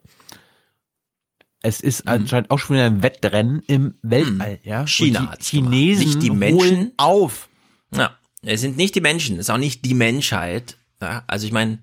Es 1.61 1.81
ist 1.81 2.05
Mhm. 2.05 2.11
anscheinend 2.11 2.49
auch 2.51 2.59
schon 2.59 2.77
wieder 2.77 2.85
ein 2.85 3.03
Wettrennen 3.03 3.61
im 3.67 3.95
Weltall, 4.01 4.59
ja? 4.63 4.87
China 4.87 5.31
Und 5.31 5.39
die. 5.41 5.43
Chinesen 5.45 6.05
Nicht 6.05 6.21
die 6.23 6.29
holen 6.29 6.39
Menschen. 6.39 6.91
auf. 6.95 7.49
Ja, 7.93 8.11
es 8.41 8.61
sind 8.61 8.77
nicht 8.77 8.95
die 8.95 9.01
Menschen, 9.01 9.35
es 9.35 9.41
ist 9.41 9.49
auch 9.49 9.57
nicht 9.57 9.83
die 9.83 9.93
Menschheit. 9.93 10.77
Ja, 11.01 11.23
also 11.27 11.45
ich 11.45 11.51
meine, 11.51 11.79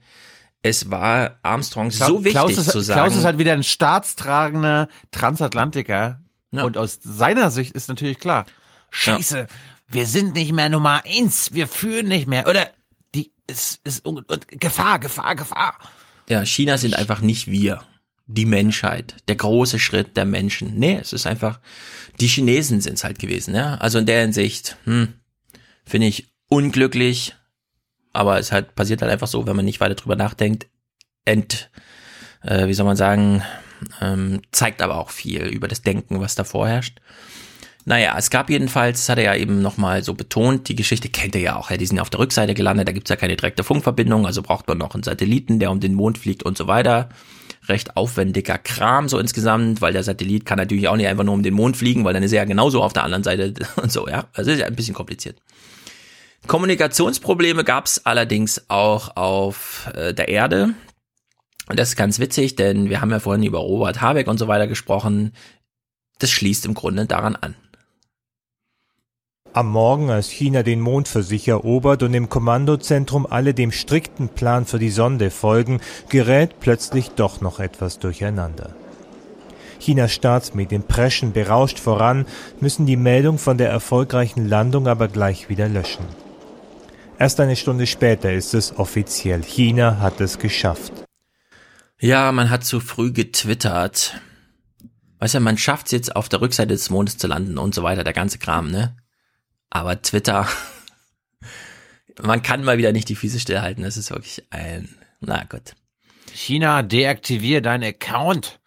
es 0.62 0.90
war 0.90 1.38
Armstrong 1.42 1.90
so 1.90 2.18
wichtig 2.20 2.32
Klaus 2.32 2.58
ist, 2.58 2.70
zu 2.70 2.80
sagen. 2.80 3.00
Klaus 3.00 3.16
ist 3.16 3.24
halt 3.24 3.38
wieder 3.38 3.52
ein 3.52 3.62
staatstragender 3.62 4.88
Transatlantiker. 5.10 6.20
Ja. 6.50 6.64
Und 6.64 6.76
aus 6.78 6.98
seiner 7.02 7.50
Sicht 7.50 7.74
ist 7.74 7.88
natürlich 7.88 8.18
klar, 8.18 8.46
scheiße, 8.90 9.46
wir 9.88 10.06
sind 10.06 10.34
nicht 10.34 10.52
mehr 10.52 10.68
Nummer 10.68 11.02
eins, 11.04 11.52
wir 11.52 11.68
führen 11.68 12.08
nicht 12.08 12.26
mehr. 12.26 12.46
Oder 12.48 12.70
die 13.14 13.32
ist, 13.46 13.80
ist 13.84 14.06
un- 14.06 14.24
und 14.26 14.48
Gefahr, 14.48 14.98
Gefahr, 14.98 15.36
Gefahr. 15.36 15.78
ja, 16.28 16.44
China 16.44 16.78
sind 16.78 16.94
einfach 16.96 17.20
nicht 17.20 17.46
wir. 17.48 17.82
Die 18.30 18.44
Menschheit, 18.44 19.16
der 19.28 19.36
große 19.36 19.78
Schritt 19.78 20.18
der 20.18 20.26
Menschen. 20.26 20.74
Nee, 20.78 20.98
es 21.00 21.14
ist 21.14 21.26
einfach, 21.26 21.60
die 22.20 22.26
Chinesen 22.26 22.82
sind 22.82 22.94
es 22.94 23.04
halt 23.04 23.18
gewesen, 23.18 23.54
ja. 23.54 23.76
Also 23.76 23.98
in 23.98 24.04
der 24.04 24.20
Hinsicht, 24.20 24.76
hm, 24.84 25.14
finde 25.86 26.08
ich 26.08 26.28
unglücklich, 26.48 27.34
aber 28.18 28.38
es 28.38 28.50
halt 28.50 28.74
passiert 28.74 29.00
halt 29.00 29.12
einfach 29.12 29.28
so, 29.28 29.46
wenn 29.46 29.54
man 29.54 29.64
nicht 29.64 29.80
weiter 29.80 29.94
drüber 29.94 30.16
nachdenkt, 30.16 30.66
ent, 31.24 31.70
äh, 32.42 32.66
wie 32.66 32.74
soll 32.74 32.84
man 32.84 32.96
sagen, 32.96 33.44
ähm, 34.00 34.42
zeigt 34.50 34.82
aber 34.82 34.96
auch 34.96 35.10
viel 35.10 35.42
über 35.42 35.68
das 35.68 35.82
Denken, 35.82 36.20
was 36.20 36.34
da 36.34 36.42
vorherrscht. 36.42 36.98
Naja, 37.84 38.16
es 38.18 38.30
gab 38.30 38.50
jedenfalls, 38.50 39.00
das 39.00 39.08
hat 39.08 39.18
er 39.18 39.24
ja 39.24 39.34
eben 39.36 39.62
nochmal 39.62 40.02
so 40.02 40.14
betont, 40.14 40.68
die 40.68 40.74
Geschichte 40.74 41.08
kennt 41.08 41.36
ihr 41.36 41.40
ja 41.42 41.56
auch, 41.56 41.70
ja, 41.70 41.76
die 41.76 41.86
sind 41.86 41.96
ja 41.96 42.02
auf 42.02 42.10
der 42.10 42.18
Rückseite 42.18 42.54
gelandet, 42.54 42.88
da 42.88 42.92
gibt's 42.92 43.08
ja 43.08 43.14
keine 43.14 43.36
direkte 43.36 43.62
Funkverbindung, 43.62 44.26
also 44.26 44.42
braucht 44.42 44.66
man 44.66 44.78
noch 44.78 44.94
einen 44.94 45.04
Satelliten, 45.04 45.60
der 45.60 45.70
um 45.70 45.78
den 45.78 45.94
Mond 45.94 46.18
fliegt 46.18 46.42
und 46.42 46.58
so 46.58 46.66
weiter. 46.66 47.10
Recht 47.68 47.96
aufwendiger 47.96 48.58
Kram 48.58 49.08
so 49.08 49.18
insgesamt, 49.18 49.80
weil 49.80 49.92
der 49.92 50.02
Satellit 50.02 50.44
kann 50.44 50.58
natürlich 50.58 50.88
auch 50.88 50.96
nicht 50.96 51.06
einfach 51.06 51.24
nur 51.24 51.34
um 51.34 51.44
den 51.44 51.54
Mond 51.54 51.76
fliegen, 51.76 52.04
weil 52.04 52.14
dann 52.14 52.24
ist 52.24 52.32
er 52.32 52.38
ja 52.38 52.44
genauso 52.44 52.82
auf 52.82 52.92
der 52.92 53.04
anderen 53.04 53.22
Seite 53.22 53.54
und 53.76 53.92
so, 53.92 54.08
ja. 54.08 54.24
Also 54.32 54.50
ist 54.50 54.58
ja 54.58 54.66
ein 54.66 54.74
bisschen 54.74 54.94
kompliziert. 54.94 55.40
Kommunikationsprobleme 56.48 57.62
gab's 57.62 58.00
allerdings 58.04 58.64
auch 58.68 59.16
auf 59.16 59.88
äh, 59.94 60.12
der 60.12 60.28
Erde. 60.28 60.70
Und 61.68 61.78
das 61.78 61.90
ist 61.90 61.96
ganz 61.96 62.18
witzig, 62.18 62.56
denn 62.56 62.88
wir 62.88 63.00
haben 63.00 63.10
ja 63.10 63.20
vorhin 63.20 63.44
über 63.44 63.58
Robert 63.58 64.00
Habeck 64.00 64.26
und 64.26 64.38
so 64.38 64.48
weiter 64.48 64.66
gesprochen. 64.66 65.32
Das 66.18 66.30
schließt 66.30 66.64
im 66.66 66.74
Grunde 66.74 67.06
daran 67.06 67.36
an. 67.36 67.54
Am 69.52 69.70
Morgen, 69.70 70.10
als 70.10 70.30
China 70.30 70.62
den 70.62 70.80
Mond 70.80 71.08
für 71.08 71.22
sich 71.22 71.48
erobert 71.48 72.02
und 72.02 72.14
im 72.14 72.28
Kommandozentrum 72.28 73.26
alle 73.26 73.54
dem 73.54 73.70
strikten 73.70 74.28
Plan 74.28 74.66
für 74.66 74.78
die 74.78 74.90
Sonde 74.90 75.30
folgen, 75.30 75.80
gerät 76.08 76.60
plötzlich 76.60 77.10
doch 77.10 77.40
noch 77.40 77.60
etwas 77.60 77.98
durcheinander. 77.98 78.74
Chinas 79.80 80.12
Staatsmedien 80.12 80.82
preschen 80.82 81.32
berauscht 81.32 81.78
voran, 81.78 82.26
müssen 82.60 82.86
die 82.86 82.96
Meldung 82.96 83.38
von 83.38 83.58
der 83.58 83.68
erfolgreichen 83.68 84.48
Landung 84.48 84.88
aber 84.88 85.08
gleich 85.08 85.48
wieder 85.48 85.68
löschen. 85.68 86.06
Erst 87.18 87.40
eine 87.40 87.56
Stunde 87.56 87.88
später 87.88 88.32
ist 88.32 88.54
es 88.54 88.78
offiziell. 88.78 89.42
China 89.42 89.98
hat 89.98 90.20
es 90.20 90.38
geschafft. 90.38 90.92
Ja, 91.98 92.30
man 92.30 92.48
hat 92.48 92.64
zu 92.64 92.78
früh 92.78 93.12
getwittert. 93.12 94.20
Weißt 95.18 95.34
du, 95.34 95.40
man 95.40 95.58
schafft 95.58 95.86
es 95.86 95.92
jetzt 95.92 96.14
auf 96.14 96.28
der 96.28 96.40
Rückseite 96.40 96.68
des 96.68 96.90
Mondes 96.90 97.18
zu 97.18 97.26
landen 97.26 97.58
und 97.58 97.74
so 97.74 97.82
weiter, 97.82 98.04
der 98.04 98.12
ganze 98.12 98.38
Kram, 98.38 98.70
ne? 98.70 98.96
Aber 99.68 100.00
Twitter, 100.00 100.46
man 102.22 102.42
kann 102.42 102.62
mal 102.62 102.78
wieder 102.78 102.92
nicht 102.92 103.08
die 103.08 103.16
Füße 103.16 103.40
stillhalten. 103.40 103.82
Das 103.82 103.96
ist 103.96 104.12
wirklich 104.12 104.44
ein, 104.50 104.88
na 105.18 105.42
gut. 105.42 105.74
China, 106.32 106.82
deaktivier 106.82 107.60
deinen 107.62 107.82
Account. 107.82 108.60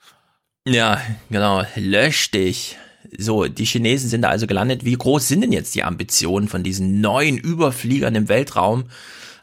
Ja, 0.68 1.02
genau, 1.30 1.64
lösch 1.76 2.32
dich. 2.32 2.78
So, 3.18 3.46
die 3.46 3.66
Chinesen 3.66 4.10
sind 4.10 4.22
da 4.22 4.30
also 4.30 4.48
gelandet. 4.48 4.86
Wie 4.86 4.94
groß 4.94 5.28
sind 5.28 5.42
denn 5.42 5.52
jetzt 5.52 5.76
die 5.76 5.84
Ambitionen 5.84 6.48
von 6.48 6.64
diesen 6.64 7.02
neuen 7.02 7.38
Überfliegern 7.38 8.16
im 8.16 8.30
Weltraum? 8.30 8.86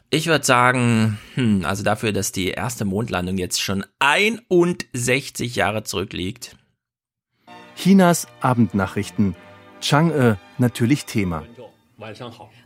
Ich 0.09 0.25
würde 0.27 0.45
sagen, 0.45 1.19
hm, 1.35 1.65
also 1.65 1.83
dafür, 1.83 2.11
dass 2.11 2.31
die 2.31 2.49
erste 2.49 2.83
Mondlandung 2.83 3.37
jetzt 3.37 3.61
schon 3.61 3.85
61 3.99 5.55
Jahre 5.55 5.83
zurückliegt. 5.83 6.55
Chinas 7.75 8.27
Abendnachrichten. 8.41 9.35
Chang'e 9.81 10.37
natürlich 10.57 11.05
Thema. 11.05 11.45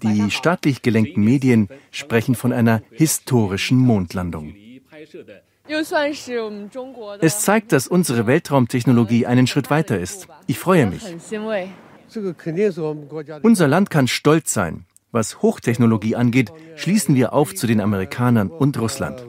Die 0.02 0.32
staatlich 0.32 0.82
gelenkten 0.82 1.24
Medien 1.24 1.70
sprechen 1.92 2.36
von 2.36 2.54
einer 2.54 2.82
historischen 2.92 3.78
Mondlandung. 3.78 4.56
Es 7.22 7.40
zeigt, 7.42 7.72
dass 7.72 7.88
unsere 7.88 8.27
Weltraumtechnologie 8.27 9.26
einen 9.26 9.48
Schritt 9.48 9.69
weiter 9.69 10.00
ist. 10.00 10.27
Ich 10.48 10.60
freue 10.60 10.85
mich. 10.85 11.03
Unser 13.42 13.68
Land 13.68 13.90
kann 13.90 14.08
stolz 14.08 14.53
sein. 14.53 14.85
Was 15.11 15.42
Hochtechnologie 15.42 16.16
angeht, 16.16 16.52
schließen 16.76 17.16
wir 17.16 17.34
auf 17.34 17.53
zu 17.53 17.68
den 17.68 17.82
Amerikanern 17.82 18.50
und 18.50 18.80
Russland. 18.80 19.24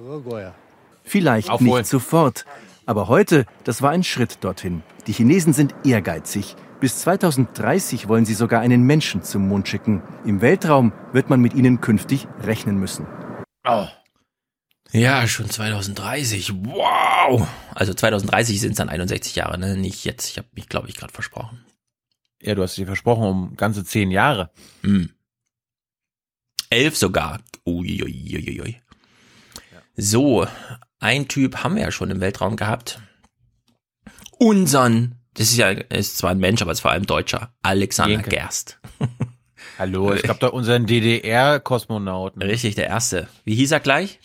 Vielleicht 1.03 1.61
nicht 1.61 1.87
sofort, 1.87 2.47
aber 2.87 3.09
heute, 3.09 3.45
das 3.65 3.83
war 3.83 3.91
ein 3.91 4.03
Schritt 4.03 4.39
dorthin. 4.43 4.83
Die 5.07 5.13
Chinesen 5.13 5.53
sind 5.53 5.75
ehrgeizig. 5.85 6.57
Bis 6.81 6.99
2030 7.01 8.09
wollen 8.09 8.25
sie 8.25 8.35
sogar 8.35 8.61
einen 8.61 8.83
Menschen 8.83 9.23
zum 9.23 9.49
Mond 9.49 9.69
schicken. 9.69 10.03
Im 10.25 10.41
Weltraum 10.41 10.93
wird 11.13 11.31
man 11.31 11.41
mit 11.41 11.55
ihnen 11.55 11.81
künftig 11.81 12.29
rechnen 12.43 12.79
müssen. 12.79 13.07
Oh. 13.67 13.87
Ja, 14.95 15.27
schon 15.27 15.51
2030. 15.51 16.53
Wow. 16.55 17.49
Also 17.75 17.95
2030 17.95 18.61
sind 18.61 18.71
es 18.71 18.77
dann 18.77 18.89
61 18.89 19.35
Jahre, 19.35 19.59
ne? 19.59 19.77
Nicht 19.77 20.05
jetzt. 20.05 20.31
Ich 20.31 20.39
habe 20.39 20.47
mich, 20.53 20.69
glaube 20.69 20.89
ich, 20.89 20.95
gerade 20.95 21.13
versprochen. 21.13 21.65
Ja, 22.41 22.55
du 22.55 22.63
hast 22.63 22.77
dir 22.77 22.87
versprochen 22.87 23.25
um 23.25 23.57
ganze 23.57 23.85
zehn 23.85 24.13
Jahre. 24.13 24.51
Hm. 24.83 25.11
Elf 26.71 26.97
sogar. 26.97 27.41
Uiuiuiui. 27.67 28.81
So, 29.97 30.47
ein 31.01 31.27
Typ 31.27 31.65
haben 31.65 31.75
wir 31.75 31.83
ja 31.83 31.91
schon 31.91 32.11
im 32.11 32.21
Weltraum 32.21 32.55
gehabt. 32.55 33.01
Unseren, 34.39 35.17
das 35.35 35.51
ist 35.51 35.57
ja, 35.57 35.71
ist 35.71 36.19
zwar 36.19 36.31
ein 36.31 36.39
Mensch, 36.39 36.63
aber 36.63 36.71
ist 36.71 36.81
vor 36.81 36.93
allem 36.93 37.07
Deutscher, 37.07 37.53
Alexander 37.63 38.13
Jenke. 38.13 38.31
Gerst. 38.31 38.79
Hallo, 39.77 40.13
es 40.13 40.23
gab 40.23 40.39
da 40.39 40.49
unseren 40.49 40.87
DDR-Kosmonauten. 40.87 42.43
Richtig, 42.43 42.77
der 42.77 42.87
erste. 42.87 43.27
Wie 43.45 43.57
hieß 43.57 43.73
er 43.73 43.81
gleich? 43.81 44.21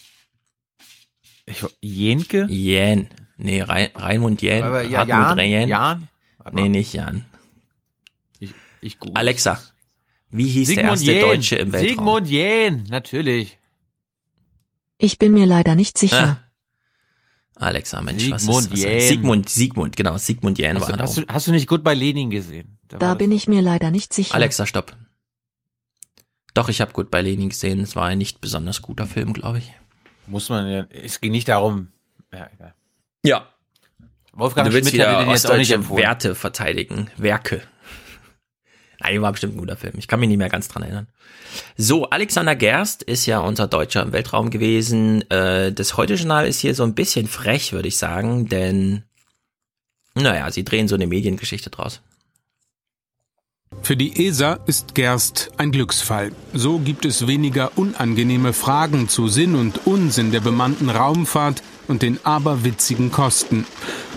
Ich, 1.50 1.66
Jenke? 1.82 2.46
Jähn. 2.50 3.10
Nee, 3.38 3.62
Rein, 3.62 3.90
Raimund 3.96 4.42
Jähn. 4.42 4.64
Aber 4.64 4.84
ja, 4.84 5.00
Hartmut 5.00 5.38
Jan? 5.38 5.40
Jähn. 5.40 5.70
Jan? 5.70 6.08
Nee, 6.52 6.70
nicht 6.70 6.94
Jan. 6.94 7.26
Ich, 8.40 8.54
ich 8.82 8.98
Alexa, 9.14 9.62
wie 10.30 10.48
hieß 10.48 10.68
der 10.68 10.76
Sigmund 10.76 10.92
erste 10.92 11.12
Jähn. 11.12 11.22
Deutsche 11.22 11.56
im 11.56 11.72
Weltraum? 11.72 11.90
Sigmund 11.90 12.28
Jähn, 12.28 12.84
natürlich. 12.90 13.58
Ich 14.98 15.18
bin 15.18 15.34
mir 15.34 15.46
leider 15.46 15.76
nicht 15.76 15.98
sicher. 15.98 16.42
Ah. 17.56 17.66
Alexa, 17.66 18.02
Mensch, 18.02 18.30
was 18.30 18.44
Sigmund 18.44 18.66
ist 18.66 18.72
was 18.74 18.80
Jähn. 18.82 19.02
Sigmund, 19.02 19.50
Sigmund, 19.50 19.96
genau, 19.96 20.18
Sigmund 20.18 20.58
Jähn 20.60 20.76
Hast 20.76 20.84
war 20.84 20.92
du, 20.92 20.98
da 20.98 21.04
hast, 21.04 21.18
du, 21.18 21.24
hast 21.28 21.48
du 21.48 21.52
nicht 21.52 21.68
gut 21.68 21.84
bei 21.84 21.94
Lenin 21.94 22.30
gesehen? 22.30 22.78
Da 22.88 22.98
Da 22.98 23.10
das- 23.10 23.18
bin 23.18 23.32
ich 23.32 23.48
mir 23.48 23.62
leider 23.62 23.92
nicht 23.92 24.14
sicher. 24.14 24.36
Alexa, 24.36 24.66
stopp. 24.66 24.96
Doch, 26.54 26.70
ich 26.70 26.82
habe 26.82 26.92
gut 26.94 27.12
bei 27.12 27.22
Lenin 27.22 27.50
gesehen. 27.50 27.80
Es 27.82 27.96
war 27.96 28.08
ein 28.08 28.18
nicht 28.18 28.42
besonders 28.42 28.82
guter 28.82 29.08
Film, 29.08 29.34
glaube 29.34 29.60
ich. 29.60 29.72
Muss 30.30 30.50
man 30.50 30.70
ja, 30.70 30.86
es 30.92 31.20
ging 31.22 31.32
nicht 31.32 31.48
darum. 31.48 31.88
Ja, 32.32 32.50
egal. 32.54 32.76
Ja. 33.26 33.48
Wolfgang 34.32 34.68
du 34.68 34.74
willst 34.74 34.90
Schmidt 34.92 35.02
hätte 35.02 35.12
wieder 35.12 35.24
den 35.26 35.32
jetzt 35.32 35.50
auch 35.50 35.58
nicht 35.58 35.72
empfohlen. 35.72 36.04
Werte 36.04 36.36
verteidigen. 36.36 37.10
Werke. 37.18 37.64
Nein, 39.00 39.22
war 39.22 39.32
bestimmt 39.32 39.56
ein 39.56 39.60
guter 39.60 39.76
Film. 39.76 39.94
Ich 39.98 40.08
kann 40.08 40.20
mich 40.20 40.30
nicht 40.30 40.38
mehr 40.38 40.50
ganz 40.50 40.68
dran 40.68 40.84
erinnern. 40.84 41.08
So, 41.78 42.10
Alexander 42.10 42.56
Gerst 42.56 43.02
ist 43.02 43.26
ja 43.26 43.40
unser 43.40 43.68
Deutscher 43.68 44.04
im 44.04 44.12
Weltraum 44.12 44.52
gewesen. 44.52 45.30
Äh, 45.32 45.72
das 45.72 45.98
Heute-Journal 45.98 46.48
ist 46.48 46.60
hier 46.60 46.76
so 46.76 46.84
ein 46.84 46.94
bisschen 46.94 47.28
frech, 47.28 47.74
würde 47.74 47.88
ich 47.88 47.98
sagen, 47.98 48.48
denn, 48.48 49.04
naja, 50.14 50.52
sie 50.52 50.64
drehen 50.64 50.88
so 50.88 50.96
eine 50.96 51.08
Mediengeschichte 51.08 51.70
draus. 51.70 52.02
Für 53.82 53.96
die 53.96 54.26
ESA 54.28 54.54
ist 54.66 54.96
Gerst 54.96 55.52
ein 55.58 55.72
Glücksfall. 55.72 56.32
So 56.54 56.80
gibt 56.80 57.06
es 57.06 57.28
weniger 57.28 57.78
unangenehme 57.78 58.54
Fragen 58.54 59.08
zu 59.08 59.28
Sinn 59.28 59.56
und 59.56 59.86
Unsinn 59.86 60.32
der 60.32 60.42
bemannten 60.42 60.90
Raumfahrt 60.90 61.62
und 61.88 62.02
den 62.02 62.24
aberwitzigen 62.26 63.12
Kosten. 63.12 63.66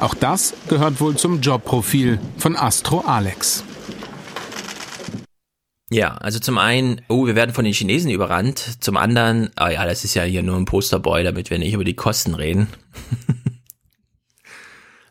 Auch 0.00 0.14
das 0.14 0.54
gehört 0.68 1.00
wohl 1.00 1.16
zum 1.16 1.40
Jobprofil 1.40 2.18
von 2.38 2.56
Astro 2.56 3.00
Alex. 3.00 3.62
Ja, 5.90 6.14
also 6.16 6.38
zum 6.38 6.58
einen, 6.58 7.02
oh, 7.08 7.26
wir 7.26 7.36
werden 7.36 7.54
von 7.54 7.64
den 7.64 7.74
Chinesen 7.74 8.10
überrannt. 8.10 8.78
Zum 8.80 8.96
anderen, 8.96 9.50
ah 9.56 9.70
ja, 9.70 9.84
das 9.84 10.04
ist 10.04 10.14
ja 10.14 10.22
hier 10.22 10.42
nur 10.42 10.56
ein 10.56 10.64
Posterboy, 10.64 11.22
damit 11.22 11.50
wir 11.50 11.58
nicht 11.58 11.74
über 11.74 11.84
die 11.84 11.94
Kosten 11.94 12.34
reden. 12.34 12.68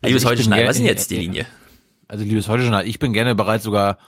Liebes 0.04 0.22
ich 0.22 0.28
heute 0.28 0.38
bin 0.38 0.46
Schneider, 0.46 0.62
gerne- 0.62 0.68
was 0.68 0.76
ist 0.76 0.80
denn 0.82 0.88
jetzt 0.88 1.10
die 1.12 1.16
Linie? 1.18 1.46
Also, 2.08 2.24
liebes 2.24 2.48
heute 2.48 2.64
Journal, 2.64 2.86
ich 2.86 2.98
bin 2.98 3.12
gerne 3.12 3.36
bereit, 3.36 3.62
sogar 3.62 3.98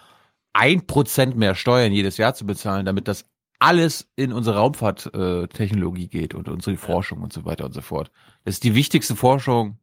ein 0.54 0.86
Prozent 0.86 1.36
mehr 1.36 1.54
Steuern 1.54 1.92
jedes 1.92 2.16
Jahr 2.16 2.34
zu 2.34 2.46
bezahlen, 2.46 2.86
damit 2.86 3.06
das 3.08 3.26
alles 3.58 4.08
in 4.16 4.32
unsere 4.32 4.56
Raumfahrttechnologie 4.56 6.08
geht 6.08 6.34
und 6.34 6.48
unsere 6.48 6.76
Forschung 6.76 7.20
und 7.22 7.32
so 7.32 7.44
weiter 7.44 7.64
und 7.66 7.72
so 7.74 7.80
fort. 7.82 8.10
Das 8.44 8.54
ist 8.54 8.64
die 8.64 8.74
wichtigste 8.74 9.16
Forschung. 9.16 9.78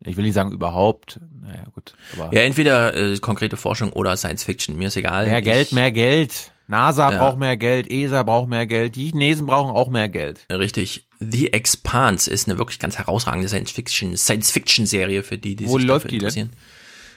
Ich 0.00 0.16
will 0.16 0.24
nicht 0.24 0.34
sagen 0.34 0.52
überhaupt. 0.52 1.20
Naja, 1.40 1.64
gut. 1.72 1.94
Ja, 2.32 2.40
entweder 2.42 2.94
äh, 2.94 3.16
konkrete 3.18 3.56
Forschung 3.56 3.92
oder 3.92 4.16
Science 4.16 4.44
Fiction, 4.44 4.76
mir 4.76 4.88
ist 4.88 4.96
egal. 4.96 5.26
mehr 5.26 5.38
Ich- 5.38 5.44
Geld, 5.44 5.72
mehr 5.72 5.92
Geld. 5.92 6.50
NASA 6.66 7.12
Ja. 7.12 7.18
braucht 7.18 7.38
mehr 7.38 7.56
Geld, 7.58 7.90
ESA 7.90 8.22
braucht 8.22 8.48
mehr 8.48 8.66
Geld, 8.66 8.96
die 8.96 9.10
Chinesen 9.10 9.44
brauchen 9.46 9.70
auch 9.70 9.90
mehr 9.90 10.08
Geld. 10.08 10.46
Richtig. 10.50 11.06
The 11.20 11.52
Expanse 11.52 12.30
ist 12.30 12.48
eine 12.48 12.56
wirklich 12.58 12.78
ganz 12.78 12.96
herausragende 12.96 13.48
Science 13.48 13.70
Fiction, 13.70 14.16
Science 14.16 14.50
Fiction 14.50 14.86
Serie 14.86 15.22
für 15.22 15.36
die, 15.36 15.56
die 15.56 15.66
Wo 15.68 15.78
sich 15.78 15.86
läuft 15.86 16.06
dafür 16.06 16.10
die 16.10 16.18
denn? 16.18 16.28
interessieren. 16.28 16.50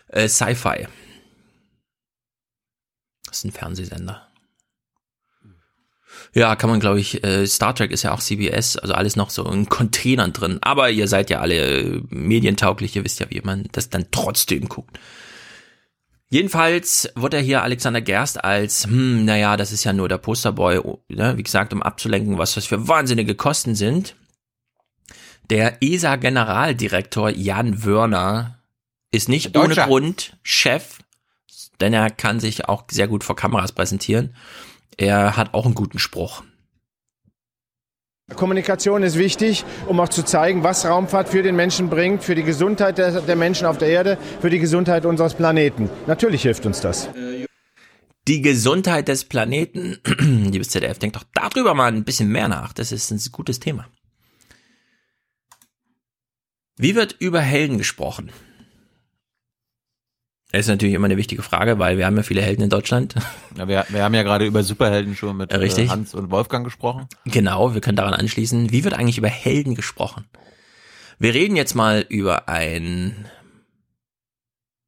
Äh, 0.10 0.28
Sci-Fi. 0.28 0.88
Das 3.28 3.40
ist 3.40 3.44
ein 3.46 3.52
Fernsehsender. 3.52 4.28
Ja, 6.34 6.56
kann 6.56 6.70
man, 6.70 6.80
glaube 6.80 7.00
ich, 7.00 7.24
äh, 7.24 7.46
Star 7.46 7.76
Trek 7.76 7.92
ist 7.92 8.04
ja 8.04 8.14
auch 8.14 8.20
CBS, 8.20 8.78
also 8.78 8.94
alles 8.94 9.16
noch 9.16 9.30
so 9.30 9.50
in 9.50 9.70
Containern 9.70 10.34
drin. 10.34 10.60
Aber 10.62 10.90
ihr 10.90 11.08
seid 11.08 11.30
ja 11.30 11.40
alle 11.40 11.56
äh, 11.56 12.02
medientauglich, 12.10 12.96
ihr 12.96 13.04
wisst 13.04 13.20
ja, 13.20 13.28
wie 13.30 13.42
man 13.42 13.68
das 13.72 13.90
dann 13.90 14.08
trotzdem 14.12 14.68
guckt. 14.68 15.00
Jedenfalls 16.30 17.10
wird 17.16 17.34
er 17.34 17.40
hier 17.40 17.64
Alexander 17.64 18.02
Gerst 18.02 18.44
als, 18.44 18.86
hm, 18.86 19.24
naja, 19.24 19.56
das 19.56 19.72
ist 19.72 19.86
ja 19.86 19.94
nur 19.94 20.10
der 20.10 20.18
Posterboy, 20.18 20.80
oh, 20.80 21.02
ne, 21.08 21.38
wie 21.38 21.44
gesagt, 21.44 21.72
um 21.72 21.82
abzulenken, 21.82 22.38
was 22.38 22.56
das 22.56 22.66
für 22.66 22.88
wahnsinnige 22.88 23.36
Kosten 23.36 23.76
sind. 23.76 24.16
Der 25.50 25.82
ESA-Generaldirektor 25.82 27.30
Jan 27.30 27.86
Wörner 27.86 28.60
ist 29.12 29.30
nicht 29.30 29.58
ohne. 29.58 29.76
Grund 29.76 30.38
Chef, 30.44 31.00
denn 31.82 31.94
er 31.94 32.10
kann 32.10 32.40
sich 32.40 32.68
auch 32.68 32.84
sehr 32.90 33.08
gut 33.08 33.24
vor 33.24 33.36
Kameras 33.36 33.72
präsentieren. 33.72 34.36
Er 34.98 35.38
hat 35.38 35.54
auch 35.54 35.66
einen 35.66 35.76
guten 35.76 36.00
Spruch. 36.00 36.44
Kommunikation 38.36 39.04
ist 39.04 39.18
wichtig, 39.18 39.64
um 39.88 40.02
auch 40.02 40.10
zu 40.10 40.24
zeigen, 40.24 40.62
was 40.62 40.86
Raumfahrt 40.86 41.30
für 41.30 41.44
den 41.44 41.56
Menschen 41.56 41.90
bringt, 41.90 42.24
für 42.24 42.36
die 42.36 42.44
Gesundheit 42.44 42.98
der, 42.98 43.22
der 43.22 43.36
Menschen 43.38 43.66
auf 43.66 43.78
der 43.78 43.88
Erde, 43.88 44.18
für 44.42 44.50
die 44.50 44.60
Gesundheit 44.60 45.06
unseres 45.06 45.34
Planeten. 45.34 45.90
Natürlich 46.08 46.42
hilft 46.42 46.66
uns 46.66 46.82
das. 46.82 47.08
Die 48.28 48.42
Gesundheit 48.42 49.08
des 49.08 49.24
Planeten, 49.24 50.00
liebes 50.52 50.70
ZDF, 50.70 51.00
denkt 51.00 51.16
doch 51.16 51.24
darüber 51.34 51.74
mal 51.74 51.94
ein 51.94 52.04
bisschen 52.04 52.28
mehr 52.28 52.50
nach. 52.50 52.74
Das 52.74 52.92
ist 52.92 53.12
ein 53.12 53.22
gutes 53.32 53.62
Thema. 53.62 53.88
Wie 56.76 56.96
wird 56.96 57.16
über 57.20 57.40
Helden 57.40 57.78
gesprochen? 57.78 58.32
Das 60.58 60.66
ist 60.66 60.69
natürlich 60.72 60.95
immer 60.95 61.06
eine 61.06 61.18
wichtige 61.18 61.44
Frage, 61.44 61.77
weil 61.77 62.00
wir 62.00 62.08
haben 62.08 62.18
ja 62.18 62.24
viele 62.24 62.42
Helden 62.42 62.64
in 62.64 62.69
Deutschland. 62.72 63.14
Ja, 63.58 63.68
wir, 63.68 63.86
wir 63.90 64.03
haben 64.03 64.14
ja 64.14 64.22
gerade 64.22 64.45
über 64.45 64.61
Superhelden 64.64 65.16
schon 65.16 65.38
mit 65.38 65.52
äh, 65.52 65.56
Richtig. 65.58 65.90
Hans 65.90 66.14
und 66.14 66.30
Wolfgang 66.30 66.64
gesprochen. 66.64 67.08
Genau, 67.26 67.74
wir 67.74 67.82
können 67.82 67.95
daran 67.95 68.14
anschließen. 68.14 68.72
Wie 68.72 68.84
wird 68.84 68.94
eigentlich 68.94 69.18
über 69.18 69.30
Helden 69.30 69.74
gesprochen? 69.74 70.26
Wir 71.18 71.34
reden 71.34 71.56
jetzt 71.56 71.74
mal 71.74 72.06
über 72.08 72.48
ein 72.50 73.26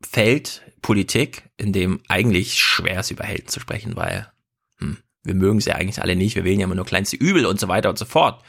Feld 0.07 0.61
Politik, 0.83 1.49
in 1.57 1.73
dem 1.73 1.99
eigentlich 2.07 2.59
schwer 2.59 2.99
ist, 2.99 3.09
über 3.09 3.23
Helden 3.23 3.47
zu 3.47 3.59
sprechen, 3.59 3.95
weil 3.95 4.27
hm, 4.77 4.97
wir 5.23 5.33
mögen 5.33 5.61
sie 5.61 5.73
eigentlich 5.73 6.01
alle 6.01 6.15
nicht. 6.15 6.35
Wir 6.35 6.43
wählen 6.43 6.59
ja 6.59 6.65
immer 6.65 6.75
nur 6.75 6.85
kleinste 6.85 7.15
Übel 7.15 7.47
und 7.47 7.59
so 7.59 7.67
weiter 7.67 7.89
und 7.89 7.97
so 7.97 8.05
fort. 8.05 8.43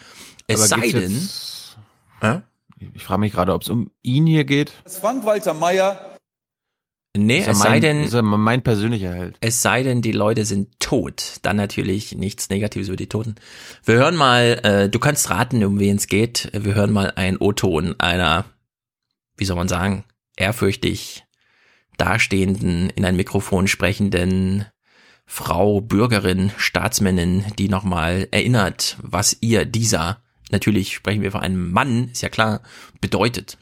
Es 0.47 0.60
Aber 0.60 0.68
sei 0.82 0.90
denn, 0.90 1.12
jetzt- 1.12 1.78
Hä? 2.20 2.40
Ich 2.94 3.05
frage 3.05 3.20
mich 3.20 3.32
gerade, 3.32 3.55
ob 3.55 3.62
es 3.62 3.68
um 3.70 3.90
ihn 4.02 4.26
hier 4.26 4.44
geht. 4.44 4.73
Frank-Walter 4.86 5.55
Meyer. 5.55 6.09
Nee, 7.16 7.40
es 7.40 7.47
mein, 7.47 7.56
sei 7.56 7.80
denn, 7.80 8.05
ist 8.05 8.14
ja 8.14 8.22
mein 8.22 8.62
persönlicher 8.62 9.12
Held. 9.12 9.36
Es 9.40 9.62
sei 9.62 9.82
denn, 9.82 10.02
die 10.02 10.12
Leute 10.12 10.44
sind 10.44 10.68
tot. 10.78 11.36
Dann 11.42 11.56
natürlich 11.56 12.14
nichts 12.14 12.50
Negatives 12.50 12.89
über 12.89 12.97
die 12.97 13.08
Toten. 13.08 13.34
Wir 13.84 13.97
hören 13.97 14.16
mal, 14.16 14.60
äh, 14.62 14.89
du 14.89 14.98
kannst 14.98 15.30
raten, 15.30 15.64
um 15.64 15.78
wen 15.78 15.97
es 15.97 16.06
geht. 16.06 16.50
Wir 16.52 16.74
hören 16.74 16.92
mal 16.92 17.12
einen 17.16 17.36
O-Ton 17.39 17.97
einer, 17.98 18.44
wie 19.36 19.44
soll 19.44 19.56
man 19.56 19.68
sagen, 19.68 20.05
ehrfürchtig 20.36 21.24
dastehenden, 21.97 22.90
in 22.90 23.05
ein 23.05 23.16
Mikrofon 23.16 23.68
sprechenden 23.68 24.64
Frau, 25.26 25.80
Bürgerin, 25.80 26.50
Staatsmännin, 26.56 27.44
die 27.58 27.68
nochmal 27.68 28.26
erinnert, 28.32 28.97
was 29.00 29.36
ihr 29.40 29.64
dieser, 29.64 30.22
natürlich 30.50 30.94
sprechen 30.94 31.22
wir 31.22 31.30
von 31.30 31.42
einem 31.42 31.70
Mann, 31.70 32.08
ist 32.08 32.22
ja 32.22 32.28
klar, 32.28 32.62
bedeutet. 33.00 33.56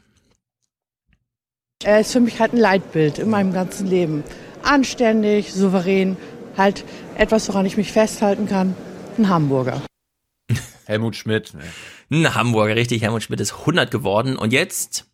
Er 1.81 2.01
ist 2.01 2.11
für 2.11 2.19
mich 2.19 2.41
halt 2.41 2.51
ein 2.51 2.57
Leitbild 2.57 3.19
in 3.19 3.29
meinem 3.29 3.53
ganzen 3.53 3.87
Leben. 3.87 4.25
Anständig, 4.63 5.53
souverän, 5.53 6.17
halt 6.57 6.83
etwas, 7.15 7.47
woran 7.47 7.65
ich 7.65 7.77
mich 7.77 7.93
festhalten 7.93 8.47
kann. 8.47 8.75
Ein 9.17 9.29
Hamburger. 9.29 9.81
Helmut 10.85 11.15
Schmidt. 11.15 11.53
Ne. 11.53 11.63
Ein 12.11 12.35
Hamburger, 12.35 12.75
richtig. 12.75 13.01
Helmut 13.01 13.23
Schmidt 13.23 13.39
ist 13.39 13.53
100 13.59 13.91
geworden. 13.91 14.35
Und 14.35 14.51
jetzt, 14.51 15.05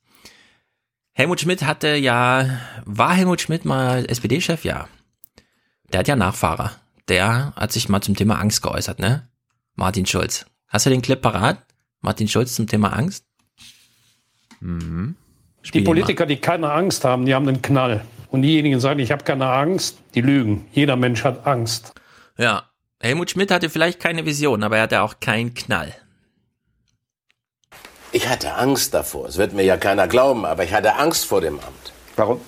Helmut 1.14 1.40
Schmidt 1.40 1.62
hatte 1.62 1.96
ja, 1.96 2.60
war 2.84 3.14
Helmut 3.14 3.42
Schmidt 3.42 3.64
mal 3.64 4.04
SPD-Chef? 4.10 4.64
Ja. 4.64 4.88
Der 5.94 6.00
hat 6.00 6.08
ja 6.08 6.16
Nachfahrer. 6.16 6.72
Der 7.08 7.54
hat 7.56 7.74
sich 7.74 7.90
mal 7.90 8.02
zum 8.02 8.16
Thema 8.16 8.40
Angst 8.40 8.64
geäußert, 8.64 8.98
ne? 8.98 9.30
Martin 9.76 10.08
Schulz. 10.08 10.48
Hast 10.68 10.88
du 10.88 10.90
den 10.90 11.04
Clip 11.04 11.22
parat? 11.22 11.64
Martin 12.02 12.28
Schulz 12.28 12.56
zum 12.56 12.66
Thema 12.66 12.92
Angst? 12.94 13.24
Mhm. 14.62 15.16
Die 15.74 15.82
Politiker, 15.82 16.26
die 16.26 16.38
keine 16.38 16.72
Angst 16.72 17.04
haben, 17.04 17.26
die 17.26 17.34
haben 17.34 17.48
einen 17.48 17.62
Knall. 17.62 18.02
Und 18.30 18.42
diejenigen, 18.42 18.76
die 18.76 18.82
sagen, 18.82 19.00
ich 19.00 19.12
habe 19.12 19.24
keine 19.24 19.48
Angst, 19.48 19.98
die 20.14 20.22
lügen. 20.22 20.68
Jeder 20.72 20.96
Mensch 20.96 21.24
hat 21.24 21.46
Angst. 21.46 21.94
Ja. 22.38 22.64
Helmut 23.02 23.32
Schmidt 23.32 23.52
hatte 23.52 23.70
vielleicht 23.70 24.00
keine 24.00 24.26
Vision, 24.26 24.64
aber 24.64 24.78
er 24.78 24.84
hatte 24.84 25.02
auch 25.02 25.20
keinen 25.20 25.54
Knall. 25.54 25.94
Ich 28.12 28.30
hatte 28.30 28.56
Angst 28.56 28.94
davor. 28.94 29.28
Es 29.28 29.38
wird 29.38 29.54
mir 29.54 29.64
ja 29.64 29.78
keiner 29.78 30.08
glauben, 30.08 30.46
aber 30.46 30.64
ich 30.64 30.74
hatte 30.74 30.96
Angst 30.96 31.26
vor 31.26 31.42
dem 31.42 31.56
Amt. 31.60 31.94
Warum? 32.16 32.40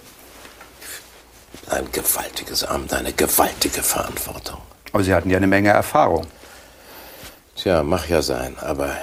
Ein 1.69 1.91
gewaltiges 1.91 2.63
Amt, 2.63 2.93
eine 2.93 3.11
gewaltige 3.11 3.83
Verantwortung. 3.83 4.61
Aber 4.93 5.03
Sie 5.03 5.13
hatten 5.13 5.29
ja 5.29 5.37
eine 5.37 5.47
Menge 5.47 5.69
Erfahrung. 5.69 6.25
Tja, 7.55 7.83
mag 7.83 8.09
ja 8.09 8.21
sein, 8.21 8.57
aber 8.59 8.95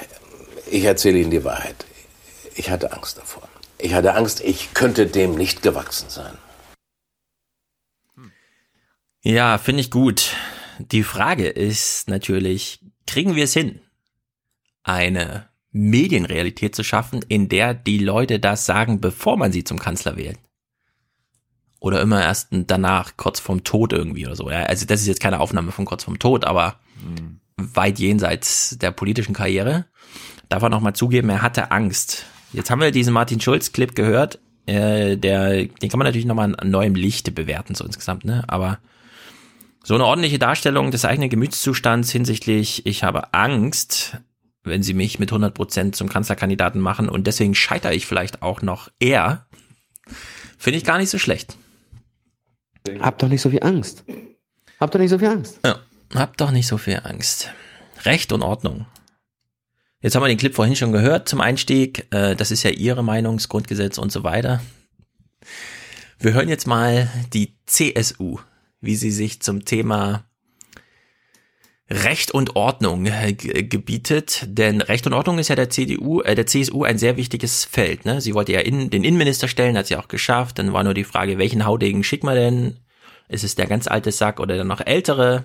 ich 0.70 0.84
erzähle 0.84 1.18
Ihnen 1.18 1.31
die 1.31 1.44
Wahrheit. 1.44 1.84
ich 2.57 2.70
hatte 2.70 2.93
Angst 2.93 3.18
davor. 3.18 3.43
Ich 3.78 3.94
hatte 3.94 4.15
Angst, 4.15 4.41
ich 4.41 4.73
könnte 4.75 5.07
dem 5.07 5.35
nicht 5.35 5.62
gewachsen 5.62 6.09
sein. 6.09 6.39
Ja, 9.23 9.59
finde 9.59 9.81
ich 9.81 9.91
gut. 9.91 10.36
Die 10.78 11.03
Frage 11.03 11.49
ist 11.49 12.09
natürlich, 12.09 12.81
kriegen 13.07 13.35
wir 13.35 13.44
es 13.44 13.53
hin, 13.55 13.81
eine 14.83 15.49
Medienrealität 15.70 16.75
zu 16.75 16.85
schaffen, 16.85 17.23
in 17.28 17.49
der 17.49 17.75
die 17.75 17.99
Leute 17.99 18.39
das 18.39 18.67
sagen, 18.67 19.01
bevor 19.01 19.36
man 19.36 19.51
sie 19.51 19.65
zum 19.65 19.78
Kanzler 19.78 20.17
wählt? 20.17 20.39
Oder 21.81 22.01
immer 22.01 22.23
erst 22.23 22.49
danach, 22.51 23.17
kurz 23.17 23.41
vorm 23.41 23.65
Tod 23.65 23.93
irgendwie 23.93 24.27
oder 24.27 24.36
so. 24.36 24.51
Ja, 24.51 24.65
also 24.65 24.86
das 24.86 25.01
ist 25.01 25.07
jetzt 25.07 25.20
keine 25.20 25.41
Aufnahme 25.41 25.73
von 25.73 25.85
kurz 25.85 26.05
vorm 26.05 26.19
Tod, 26.19 26.44
aber 26.44 26.78
Hm. 27.03 27.41
weit 27.57 27.99
jenseits 27.99 28.77
der 28.78 28.91
politischen 28.91 29.35
Karriere. 29.35 29.86
Darf 30.49 30.62
er 30.62 30.70
nochmal 30.70 30.94
zugeben, 30.94 31.28
er 31.28 31.43
hatte 31.43 31.70
Angst. 31.70 32.27
Jetzt 32.55 32.70
haben 32.70 32.81
wir 32.81 32.92
diesen 32.92 33.12
Martin 33.12 33.41
Schulz-Clip 33.41 33.94
gehört. 33.94 34.39
Äh, 34.66 35.16
der, 35.16 35.66
den 35.66 35.89
kann 35.91 35.99
man 35.99 36.07
natürlich 36.07 36.24
nochmal 36.24 36.55
in 36.62 36.70
neuem 36.70 36.94
Lichte 36.94 37.33
bewerten, 37.33 37.74
so 37.74 37.84
insgesamt, 37.84 38.24
ne? 38.24 38.44
Aber 38.47 38.78
so 39.83 39.94
eine 39.94 40.07
ordentliche 40.07 40.39
Darstellung 40.39 40.91
des 40.91 41.05
eigenen 41.05 41.28
Gemütszustands 41.28 42.10
hinsichtlich, 42.10 42.86
ich 42.86 43.02
habe 43.02 43.34
Angst, 43.34 44.18
wenn 44.62 44.83
sie 44.83 44.94
mich 44.94 45.18
mit 45.18 45.33
100% 45.33 45.92
zum 45.92 46.08
Kanzlerkandidaten 46.08 46.81
machen 46.81 47.08
und 47.08 47.26
deswegen 47.26 47.55
scheitere 47.55 47.92
ich 47.92 48.07
vielleicht 48.07 48.41
auch 48.41 48.62
noch 48.62 48.89
eher, 48.99 49.47
finde 50.57 50.78
ich 50.78 50.84
gar 50.84 50.97
nicht 50.97 51.10
so 51.10 51.18
schlecht. 51.18 51.58
Hab 53.00 53.18
doch 53.18 53.28
nicht 53.28 53.42
so 53.42 53.50
viel 53.50 53.62
Angst. 53.62 54.05
Hab 54.81 54.92
doch 54.92 55.00
nicht 55.00 55.10
so 55.10 55.18
viel 55.18 55.28
Angst. 55.28 55.60
Ja, 55.65 55.81
hab 56.15 56.36
doch 56.39 56.50
nicht 56.50 56.66
so 56.66 56.78
viel 56.78 57.00
Angst. 57.05 57.50
Recht 58.05 58.33
und 58.33 58.42
Ordnung. 58.42 58.86
Jetzt 60.05 60.15
haben 60.15 60.23
wir 60.23 60.28
den 60.28 60.36
Clip 60.36 60.55
vorhin 60.55 60.76
schon 60.76 60.92
gehört 60.92 61.31
zum 61.31 61.41
Einstieg. 61.41 62.07
Äh, 62.10 62.36
Das 62.36 62.50
ist 62.50 62.62
ja 62.62 62.68
Ihre 62.70 63.02
Meinung, 63.02 63.39
das 63.39 63.49
Grundgesetz 63.49 63.97
und 63.97 64.12
so 64.12 64.23
weiter. 64.23 64.60
Wir 66.18 66.34
hören 66.34 66.50
jetzt 66.50 66.66
mal 66.66 67.08
die 67.33 67.57
CSU, 67.65 68.39
wie 68.83 68.97
sie 68.97 69.10
sich 69.10 69.41
zum 69.41 69.65
Thema 69.65 70.24
Recht 71.89 72.33
und 72.33 72.55
Ordnung 72.55 73.07
äh, 73.07 73.33
ge- 73.33 73.62
gebietet, 73.62 74.44
denn 74.47 74.83
Recht 74.83 75.07
und 75.07 75.15
Ordnung 75.15 75.39
ist 75.39 75.49
ja 75.49 75.55
der 75.57 75.70
CDU, 75.70 76.20
äh, 76.20 76.34
der 76.34 76.47
CSU 76.47 76.84
ein 76.84 76.99
sehr 76.99 77.16
wichtiges 77.16 77.65
Feld. 77.65 78.05
Ne? 78.05 78.20
Sie 78.20 78.34
wollte 78.34 78.52
ja 78.52 78.60
in, 78.60 78.91
den 78.91 79.05
Innenminister 79.05 79.49
stellen, 79.49 79.78
hat 79.78 79.86
sie 79.86 79.97
auch 79.97 80.08
geschafft. 80.08 80.58
Dann 80.58 80.74
war 80.74 80.84
nur 80.84 80.92
die 80.94 81.05
Frage, 81.05 81.39
welchen 81.39 81.65
Haudegen 81.65 82.05
schicken 82.05 82.26
wir 82.26 82.34
denn? 82.34 82.78
Ist 83.28 83.42
es 83.44 83.55
der 83.55 83.66
ganz 83.66 83.86
alte 83.86 84.12
Sack 84.12 84.39
oder 84.39 84.55
der 84.55 84.65
noch 84.65 84.83
ältere? 84.84 85.44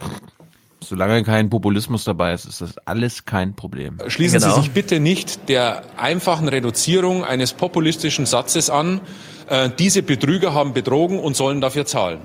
Solange 0.81 1.23
kein 1.23 1.49
Populismus 1.49 2.03
dabei 2.03 2.33
ist, 2.33 2.45
ist 2.45 2.61
das 2.61 2.77
alles 2.85 3.25
kein 3.25 3.55
Problem. 3.55 3.97
Schließen 4.07 4.39
Genau. 4.39 4.55
Sie 4.55 4.61
sich 4.61 4.71
bitte 4.71 4.99
nicht 4.99 5.49
der 5.49 5.83
einfachen 5.97 6.47
Reduzierung 6.47 7.23
eines 7.23 7.53
populistischen 7.53 8.25
Satzes 8.25 8.69
an. 8.69 9.01
Äh, 9.47 9.69
diese 9.77 10.03
Betrüger 10.03 10.53
haben 10.53 10.73
betrogen 10.73 11.19
und 11.19 11.35
sollen 11.35 11.59
dafür 11.61 11.85
zahlen. 11.85 12.21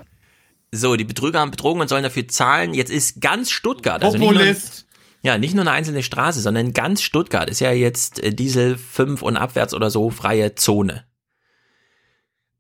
So, 0.70 0.96
die 0.96 1.04
Betrüger 1.04 1.40
haben 1.40 1.50
betrogen 1.50 1.80
und 1.80 1.88
sollen 1.88 2.02
dafür 2.02 2.28
zahlen. 2.28 2.74
Jetzt 2.74 2.90
ist 2.90 3.20
ganz 3.20 3.50
Stuttgart, 3.50 4.02
also 4.02 4.18
nicht 4.18 4.26
Populist. 4.28 4.86
nur, 5.22 5.32
ja, 5.32 5.38
nicht 5.38 5.54
nur 5.54 5.62
eine 5.62 5.70
einzelne 5.70 6.02
Straße, 6.02 6.40
sondern 6.40 6.72
ganz 6.72 7.02
Stuttgart 7.02 7.48
ist 7.48 7.60
ja 7.60 7.72
jetzt 7.72 8.22
äh, 8.22 8.32
Diesel 8.32 8.76
5 8.76 9.22
und 9.22 9.36
abwärts 9.36 9.74
oder 9.74 9.90
so 9.90 10.10
freie 10.10 10.54
Zone. 10.54 11.04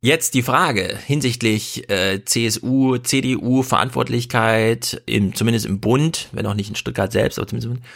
Jetzt 0.04 0.34
die 0.34 0.42
Frage 0.42 0.98
hinsichtlich 1.06 1.88
äh, 1.88 2.22
CSU, 2.22 2.98
CDU, 2.98 3.62
Verantwortlichkeit, 3.62 5.00
im, 5.06 5.34
zumindest 5.34 5.64
im 5.64 5.80
Bund, 5.80 6.28
wenn 6.32 6.44
auch 6.44 6.52
nicht 6.52 6.68
in 6.68 6.76
Stuttgart 6.76 7.10
selbst, 7.10 7.38
aber 7.38 7.48
zumindest 7.48 7.68
im 7.68 7.74
Bund. 7.76 7.86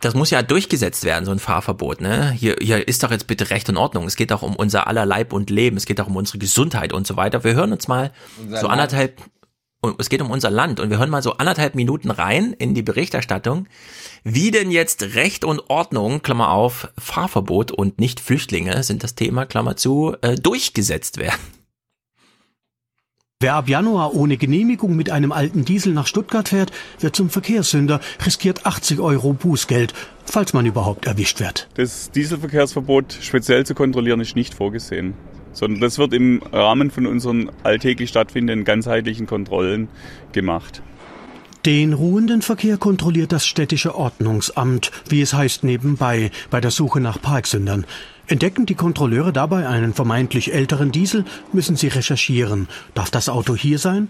Das 0.00 0.14
muss 0.14 0.30
ja 0.30 0.42
durchgesetzt 0.42 1.04
werden, 1.04 1.24
so 1.24 1.30
ein 1.30 1.38
Fahrverbot. 1.38 2.00
Ne? 2.00 2.32
Hier, 2.32 2.56
hier 2.60 2.88
ist 2.88 3.04
doch 3.04 3.12
jetzt 3.12 3.28
bitte 3.28 3.50
Recht 3.50 3.68
und 3.68 3.76
Ordnung. 3.76 4.06
Es 4.06 4.16
geht 4.16 4.32
doch 4.32 4.42
um 4.42 4.56
unser 4.56 4.88
aller 4.88 5.06
Leib 5.06 5.32
und 5.32 5.50
Leben. 5.50 5.76
Es 5.76 5.86
geht 5.86 6.00
doch 6.00 6.08
um 6.08 6.16
unsere 6.16 6.38
Gesundheit 6.38 6.92
und 6.92 7.06
so 7.06 7.16
weiter. 7.16 7.44
Wir 7.44 7.54
hören 7.54 7.70
uns 7.70 7.86
mal 7.86 8.10
Unser 8.42 8.62
so 8.62 8.66
Land. 8.66 9.20
Und 9.80 9.98
es 9.98 10.08
geht 10.08 10.20
um 10.20 10.30
unser 10.30 10.50
Land. 10.50 10.80
Und 10.80 10.90
wir 10.90 10.98
hören 10.98 11.10
mal 11.10 11.22
so 11.22 11.34
anderthalb 11.34 11.74
Minuten 11.74 12.10
rein 12.10 12.52
in 12.52 12.74
die 12.74 12.82
Berichterstattung, 12.82 13.66
wie 14.24 14.50
denn 14.50 14.70
jetzt 14.70 15.02
Recht 15.14 15.44
und 15.44 15.70
Ordnung, 15.70 16.22
Klammer 16.22 16.50
auf, 16.50 16.88
Fahrverbot 16.98 17.72
und 17.72 17.98
nicht 17.98 18.20
Flüchtlinge 18.20 18.82
sind 18.82 19.02
das 19.02 19.14
Thema, 19.14 19.46
Klammer 19.46 19.76
zu, 19.76 20.14
äh, 20.20 20.36
durchgesetzt 20.36 21.18
werden. 21.18 21.40
Wer 23.42 23.54
ab 23.54 23.70
Januar 23.70 24.14
ohne 24.14 24.36
Genehmigung 24.36 24.94
mit 24.96 25.08
einem 25.08 25.32
alten 25.32 25.64
Diesel 25.64 25.94
nach 25.94 26.06
Stuttgart 26.06 26.50
fährt, 26.50 26.72
wird 26.98 27.16
zum 27.16 27.30
Verkehrssünder, 27.30 28.00
riskiert 28.26 28.66
80 28.66 29.00
Euro 29.00 29.32
Bußgeld, 29.32 29.94
falls 30.26 30.52
man 30.52 30.66
überhaupt 30.66 31.06
erwischt 31.06 31.40
wird. 31.40 31.66
Das 31.72 32.10
Dieselverkehrsverbot 32.10 33.16
speziell 33.22 33.64
zu 33.64 33.74
kontrollieren 33.74 34.20
ist 34.20 34.36
nicht 34.36 34.52
vorgesehen, 34.52 35.14
sondern 35.52 35.80
das 35.80 35.98
wird 35.98 36.12
im 36.12 36.42
Rahmen 36.52 36.90
von 36.90 37.06
unseren 37.06 37.50
alltäglich 37.62 38.10
stattfindenden 38.10 38.64
ganzheitlichen 38.64 39.26
Kontrollen 39.26 39.88
gemacht. 40.32 40.82
Den 41.66 41.92
ruhenden 41.92 42.40
Verkehr 42.40 42.78
kontrolliert 42.78 43.32
das 43.32 43.46
städtische 43.46 43.94
Ordnungsamt, 43.94 44.90
wie 45.08 45.20
es 45.20 45.34
heißt 45.34 45.62
nebenbei, 45.62 46.30
bei 46.48 46.60
der 46.60 46.70
Suche 46.70 47.00
nach 47.00 47.20
Parksündern. 47.20 47.84
Entdecken 48.28 48.64
die 48.64 48.74
Kontrolleure 48.74 49.32
dabei 49.32 49.68
einen 49.68 49.92
vermeintlich 49.92 50.54
älteren 50.54 50.90
Diesel, 50.90 51.26
müssen 51.52 51.76
sie 51.76 51.88
recherchieren. 51.88 52.68
Darf 52.94 53.10
das 53.10 53.28
Auto 53.28 53.54
hier 53.54 53.78
sein? 53.78 54.08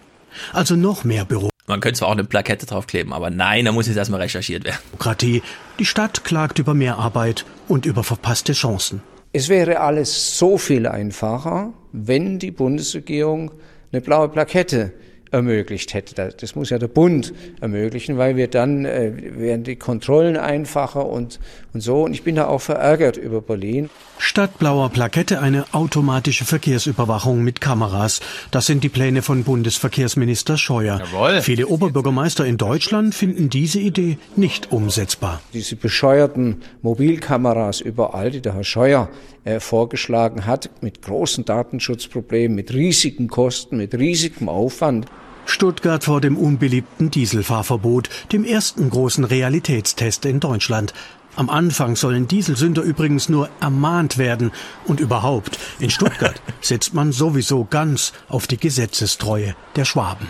Also 0.52 0.76
noch 0.76 1.02
mehr 1.02 1.26
Man 1.66 1.80
könnte 1.80 1.98
zwar 1.98 2.08
auch 2.08 2.12
eine 2.12 2.24
Plakette 2.24 2.66
draufkleben, 2.66 3.12
aber 3.12 3.30
nein, 3.30 3.64
da 3.64 3.72
muss 3.72 3.88
jetzt 3.88 3.96
erstmal 3.96 4.20
recherchiert 4.20 4.64
werden. 4.64 4.78
Bürokratie. 4.90 5.42
Die 5.80 5.86
Stadt 5.86 6.22
klagt 6.22 6.60
über 6.60 6.74
Mehrarbeit 6.74 7.44
und 7.66 7.84
über 7.84 8.04
verpasste 8.04 8.52
Chancen. 8.52 9.02
Es 9.32 9.48
wäre 9.48 9.80
alles 9.80 10.38
so 10.38 10.58
viel 10.58 10.88
einfacher, 10.88 11.72
wenn 11.92 12.40
die 12.40 12.50
Bundesregierung 12.50 13.52
eine 13.92 14.00
blaue 14.00 14.28
Plakette 14.28 14.92
ermöglicht 15.30 15.94
hätte. 15.94 16.32
Das- 16.36 16.54
muss 16.54 16.70
ja 16.70 16.78
der 16.78 16.88
Bund 16.88 17.32
ermöglichen, 17.60 18.18
weil 18.18 18.36
wir 18.36 18.48
dann 18.48 18.84
äh, 18.84 19.12
wären 19.38 19.62
die 19.62 19.76
Kontrollen 19.76 20.36
einfacher 20.36 21.06
und, 21.06 21.38
und 21.72 21.80
so. 21.80 22.02
Und 22.02 22.12
ich 22.12 22.24
bin 22.24 22.34
da 22.34 22.48
auch 22.48 22.60
verärgert 22.60 23.16
über 23.16 23.40
Berlin. 23.40 23.88
Statt 24.18 24.58
blauer 24.58 24.90
Plakette 24.90 25.40
eine 25.40 25.64
automatische 25.72 26.44
Verkehrsüberwachung 26.44 27.42
mit 27.42 27.60
Kameras. 27.60 28.20
Das 28.50 28.66
sind 28.66 28.82
die 28.84 28.88
Pläne 28.88 29.22
von 29.22 29.44
Bundesverkehrsminister 29.44 30.58
Scheuer. 30.58 31.00
Jawohl. 31.12 31.40
Viele 31.40 31.68
Oberbürgermeister 31.68 32.44
in 32.44 32.58
Deutschland 32.58 33.14
finden 33.14 33.48
diese 33.48 33.78
Idee 33.78 34.18
nicht 34.36 34.72
umsetzbar. 34.72 35.40
Diese 35.54 35.76
bescheuerten 35.76 36.62
Mobilkameras 36.82 37.80
überall, 37.80 38.30
die 38.30 38.40
der 38.40 38.54
Herr 38.54 38.64
Scheuer 38.64 39.08
äh, 39.44 39.60
vorgeschlagen 39.60 40.44
hat, 40.46 40.68
mit 40.82 41.00
großen 41.02 41.44
Datenschutzproblemen, 41.44 42.54
mit 42.54 42.74
riesigen 42.74 43.28
Kosten, 43.28 43.78
mit 43.78 43.94
riesigem 43.94 44.48
Aufwand. 44.48 45.06
Stuttgart 45.50 46.04
vor 46.04 46.20
dem 46.20 46.36
unbeliebten 46.36 47.10
Dieselfahrverbot, 47.10 48.08
dem 48.32 48.44
ersten 48.44 48.88
großen 48.88 49.24
Realitätstest 49.24 50.24
in 50.24 50.40
Deutschland. 50.40 50.94
Am 51.36 51.50
Anfang 51.50 51.96
sollen 51.96 52.28
Dieselsünder 52.28 52.82
übrigens 52.82 53.28
nur 53.28 53.48
ermahnt 53.60 54.18
werden. 54.18 54.52
Und 54.86 55.00
überhaupt, 55.00 55.58
in 55.78 55.90
Stuttgart 55.90 56.40
setzt 56.60 56.94
man 56.94 57.12
sowieso 57.12 57.64
ganz 57.64 58.12
auf 58.28 58.46
die 58.46 58.58
Gesetzestreue 58.58 59.54
der 59.76 59.84
Schwaben. 59.84 60.28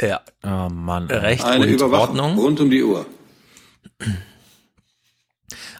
Ja. 0.00 0.20
Oh 0.42 0.68
Mann. 0.70 1.06
Recht 1.06 1.44
Eine 1.44 1.66
und 1.66 1.72
Überwachung 1.72 2.18
Ordnung. 2.20 2.38
rund 2.38 2.60
um 2.60 2.70
die 2.70 2.82
Uhr. 2.82 3.06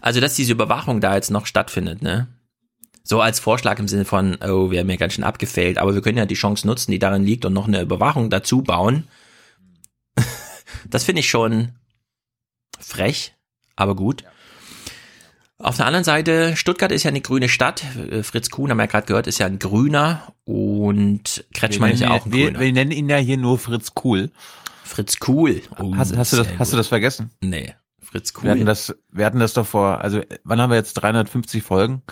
Also, 0.01 0.21
dass 0.21 0.35
diese 0.35 0.53
Überwachung 0.53 1.01
da 1.01 1.15
jetzt 1.15 1.31
noch 1.31 1.47
stattfindet, 1.47 2.03
ne? 2.03 2.29
So 3.07 3.20
als 3.20 3.39
Vorschlag 3.39 3.78
im 3.78 3.86
Sinne 3.86 4.07
von, 4.07 4.39
oh, 4.42 4.70
wir 4.70 4.81
haben 4.81 4.89
ja 4.89 4.97
ganz 4.97 5.12
schön 5.12 5.24
abgefailt, 5.24 5.76
aber 5.76 5.94
wir 5.94 6.00
können 6.00 6.16
ja 6.16 6.24
die 6.24 6.34
Chance 6.34 6.66
nutzen, 6.66 6.91
die 6.91 6.99
darin 6.99 7.23
liegt 7.23 7.44
und 7.44 7.52
noch 7.52 7.68
eine 7.68 7.83
Überwachung 7.83 8.31
dazu 8.31 8.62
bauen. 8.62 9.07
Das 10.91 11.05
finde 11.05 11.20
ich 11.20 11.31
schon 11.31 11.70
frech, 12.78 13.34
aber 13.74 13.97
gut. 13.97 14.24
Auf 15.57 15.76
der 15.76 15.86
anderen 15.86 16.05
Seite, 16.05 16.57
Stuttgart 16.57 16.92
ist 16.92 17.05
ja 17.05 17.08
eine 17.08 17.23
grüne 17.23 17.49
Stadt. 17.49 17.83
Fritz 18.23 18.50
Kuhn, 18.50 18.70
haben 18.70 18.76
wir 18.76 18.83
ja 18.83 18.91
gerade 18.91 19.07
gehört, 19.07 19.26
ist 19.26 19.39
ja 19.39 19.47
ein 19.47 19.58
Grüner 19.58 20.34
und 20.44 21.44
Kretschmann 21.55 21.92
ist 21.92 22.00
ja 22.00 22.10
auch 22.10 22.26
ein 22.26 22.33
wir, 22.33 22.47
Grüner. 22.49 22.60
wir 22.60 22.73
nennen 22.73 22.91
ihn 22.91 23.08
ja 23.08 23.16
hier 23.16 23.39
nur 23.39 23.58
Fritz 23.58 23.92
Cool. 24.02 24.31
Fritz 24.84 25.16
Cool. 25.26 25.62
Oh, 25.78 25.97
hast, 25.97 26.15
hast, 26.16 26.34
du 26.34 26.36
das, 26.36 26.49
hast 26.58 26.73
du 26.73 26.76
das 26.76 26.89
vergessen? 26.89 27.31
Nee, 27.41 27.74
Fritz 28.02 28.34
Cool. 28.36 28.44
Wir 28.44 28.50
hatten 28.50 28.66
das, 28.66 28.94
wir 29.10 29.24
hatten 29.24 29.39
das 29.39 29.55
doch 29.55 29.66
vor, 29.66 30.02
also 30.02 30.20
wann 30.42 30.60
haben 30.60 30.70
wir 30.70 30.76
jetzt 30.76 30.94
350 30.94 31.62
Folgen? 31.62 32.02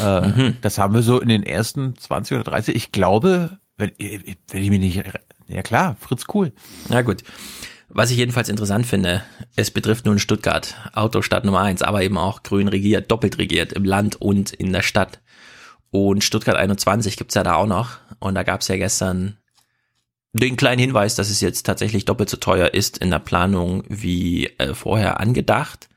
Äh, 0.00 0.28
Mhm. 0.28 0.56
Das 0.60 0.78
haben 0.78 0.94
wir 0.94 1.02
so 1.02 1.20
in 1.20 1.28
den 1.28 1.42
ersten 1.42 1.96
20 1.96 2.36
oder 2.36 2.44
30. 2.44 2.74
Ich 2.74 2.92
glaube, 2.92 3.58
wenn, 3.76 3.92
wenn 3.98 4.62
ich 4.62 4.70
mich 4.70 4.80
nicht, 4.80 5.02
ja 5.48 5.62
klar, 5.62 5.96
Fritz 6.00 6.24
Cool. 6.32 6.52
Na 6.88 7.02
gut. 7.02 7.22
Was 7.90 8.10
ich 8.10 8.18
jedenfalls 8.18 8.50
interessant 8.50 8.84
finde, 8.86 9.22
es 9.56 9.70
betrifft 9.70 10.04
nun 10.04 10.18
Stuttgart, 10.18 10.74
Autostadt 10.92 11.46
Nummer 11.46 11.60
eins, 11.60 11.80
aber 11.80 12.02
eben 12.02 12.18
auch 12.18 12.42
grün 12.42 12.68
regiert, 12.68 13.10
doppelt 13.10 13.38
regiert, 13.38 13.72
im 13.72 13.84
Land 13.84 14.20
und 14.20 14.52
in 14.52 14.72
der 14.74 14.82
Stadt. 14.82 15.20
Und 15.90 16.22
Stuttgart 16.22 16.56
21 16.56 17.16
gibt's 17.16 17.34
ja 17.34 17.42
da 17.42 17.54
auch 17.54 17.66
noch. 17.66 17.96
Und 18.18 18.34
da 18.34 18.42
gab's 18.42 18.68
ja 18.68 18.76
gestern 18.76 19.38
den 20.34 20.56
kleinen 20.58 20.80
Hinweis, 20.80 21.14
dass 21.14 21.30
es 21.30 21.40
jetzt 21.40 21.64
tatsächlich 21.64 22.04
doppelt 22.04 22.28
so 22.28 22.36
teuer 22.36 22.74
ist 22.74 22.98
in 22.98 23.08
der 23.10 23.20
Planung 23.20 23.84
wie 23.88 24.48
äh, 24.58 24.74
vorher 24.74 25.18
angedacht. 25.18 25.88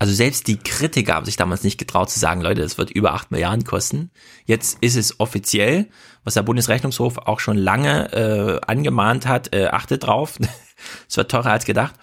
Also 0.00 0.14
selbst 0.14 0.46
die 0.46 0.56
Kritiker 0.56 1.12
haben 1.12 1.26
sich 1.26 1.36
damals 1.36 1.62
nicht 1.62 1.76
getraut 1.76 2.08
zu 2.08 2.18
sagen, 2.18 2.40
Leute, 2.40 2.62
das 2.62 2.78
wird 2.78 2.90
über 2.90 3.12
8 3.12 3.30
Milliarden 3.30 3.64
kosten. 3.64 4.10
Jetzt 4.46 4.78
ist 4.80 4.96
es 4.96 5.20
offiziell, 5.20 5.90
was 6.24 6.32
der 6.32 6.42
Bundesrechnungshof 6.42 7.18
auch 7.18 7.38
schon 7.38 7.58
lange 7.58 8.10
äh, 8.14 8.60
angemahnt 8.66 9.26
hat, 9.26 9.54
äh, 9.54 9.66
achtet 9.66 10.04
drauf, 10.04 10.38
es 11.08 11.16
wird 11.18 11.30
teurer 11.30 11.50
als 11.50 11.66
gedacht. 11.66 11.96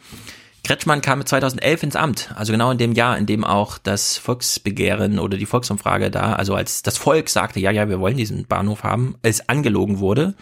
Kretschmann 0.64 1.02
kam 1.02 1.26
2011 1.26 1.84
ins 1.84 1.96
Amt, 1.96 2.32
also 2.36 2.52
genau 2.52 2.70
in 2.70 2.78
dem 2.78 2.92
Jahr, 2.92 3.18
in 3.18 3.26
dem 3.26 3.44
auch 3.44 3.80
das 3.80 4.18
Volksbegehren 4.18 5.18
oder 5.18 5.36
die 5.36 5.48
Volksumfrage 5.48 6.12
da, 6.12 6.34
also 6.34 6.54
als 6.54 6.84
das 6.84 7.00
Volk 7.00 7.30
sagte, 7.30 7.60
ja, 7.60 7.72
ja, 7.72 7.90
wir 7.90 8.00
wollen 8.00 8.18
diesen 8.18 8.46
Bahnhof 8.46 8.84
haben, 8.84 9.16
es 9.24 9.50
angelogen 9.50 9.98
wurde. 9.98 10.36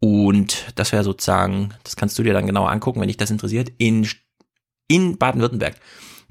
Und 0.00 0.72
das 0.74 0.90
wäre 0.90 1.04
sozusagen, 1.04 1.74
das 1.84 1.94
kannst 1.94 2.18
du 2.18 2.24
dir 2.24 2.32
dann 2.32 2.46
genauer 2.46 2.70
angucken, 2.70 3.00
wenn 3.00 3.08
dich 3.08 3.16
das 3.18 3.30
interessiert, 3.30 3.70
in, 3.78 4.08
in 4.88 5.16
Baden-Württemberg 5.16 5.76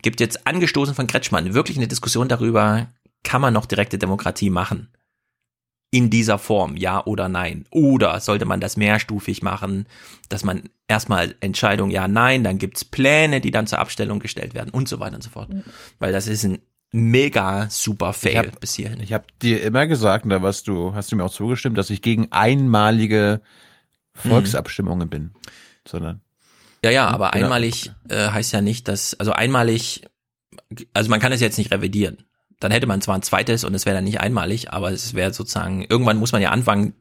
gibt 0.02 0.20
jetzt 0.20 0.46
angestoßen 0.48 0.96
von 0.96 1.08
Kretschmann 1.08 1.54
wirklich 1.54 1.78
eine 1.78 1.88
Diskussion 1.88 2.28
darüber, 2.28 2.88
kann 3.24 3.42
man 3.42 3.54
noch 3.54 3.66
direkte 3.66 3.98
Demokratie 3.98 4.50
machen? 4.50 4.90
In 5.90 6.10
dieser 6.10 6.38
Form, 6.38 6.76
ja 6.76 7.06
oder 7.06 7.30
nein? 7.30 7.66
Oder 7.72 8.20
sollte 8.20 8.46
man 8.46 8.60
das 8.60 8.76
mehrstufig 8.76 9.42
machen, 9.42 9.88
dass 10.28 10.44
man 10.44 10.64
erstmal 10.88 11.36
Entscheidung 11.40 11.92
ja, 11.92 12.08
nein, 12.08 12.44
dann 12.44 12.58
gibt's 12.58 12.84
Pläne, 12.84 13.40
die 13.40 13.52
dann 13.52 13.68
zur 13.68 13.80
Abstellung 13.80 14.20
gestellt 14.20 14.54
werden 14.54 14.70
und 14.70 14.90
so 14.90 15.00
weiter 15.00 15.16
und 15.16 15.24
so 15.24 15.30
fort. 15.30 15.50
Weil 16.00 16.12
das 16.12 16.28
ist 16.28 16.44
ein 16.44 16.60
mega 16.92 17.70
super 17.70 18.14
Fail 18.14 18.32
Ich 18.32 18.38
hab- 18.38 18.60
bis 18.60 18.74
hierhin. 18.76 19.00
Ich 19.00 19.14
habe 19.14 19.26
dir 19.42 19.62
immer 19.64 19.88
gesagt, 19.88 20.26
und 20.26 20.30
da 20.32 20.42
warst 20.42 20.68
du, 20.68 20.94
hast 20.94 21.12
du 21.12 21.16
mir 21.16 21.24
auch 21.24 21.32
zugestimmt, 21.32 21.78
dass 21.78 21.90
ich 21.90 22.02
gegen 22.02 22.32
einmalige 22.32 23.42
Volksabstimmungen 24.14 25.10
bin, 25.10 25.32
sondern 25.88 26.22
Ja, 26.88 26.92
ja, 26.92 27.08
aber 27.08 27.32
Genau. 27.32 27.46
einmalig 27.46 27.92
äh, 28.10 28.30
heißt 28.30 28.54
ja 28.54 28.62
nicht, 28.62 28.88
dass, 28.88 29.14
also 29.20 29.32
einmalig, 29.32 30.04
also 30.94 31.10
man 31.10 31.20
kann 31.20 31.32
es 31.32 31.42
jetzt 31.42 31.58
nicht 31.58 31.72
revidieren. 31.72 32.24
Dann 32.60 32.72
hätte 32.72 32.88
man 32.88 33.02
zwar 33.02 33.16
ein 33.16 33.22
zweites 33.22 33.64
und 33.64 33.76
es 33.76 33.86
wäre 33.86 33.96
dann 33.96 34.06
nicht 34.06 34.20
einmalig, 34.20 34.72
aber 34.72 34.92
es 34.92 35.14
wäre 35.14 35.34
sozusagen, 35.34 35.84
irgendwann 35.84 36.18
muss 36.18 36.32
man 36.32 36.42
ja 36.42 36.50
anfangen, 36.52 36.94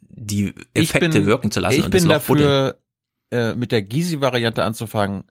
die 0.00 0.54
Effekte 0.74 1.26
wirken 1.26 1.50
zu 1.50 1.60
lassen 1.60 1.78
Ich 1.78 1.84
und 1.84 1.90
bin 1.90 2.08
dafür, 2.08 2.78
äh, 3.30 3.54
mit 3.54 3.72
der 3.72 3.82
Gysi-Variante 3.82 4.62
anzufangen, 4.64 5.24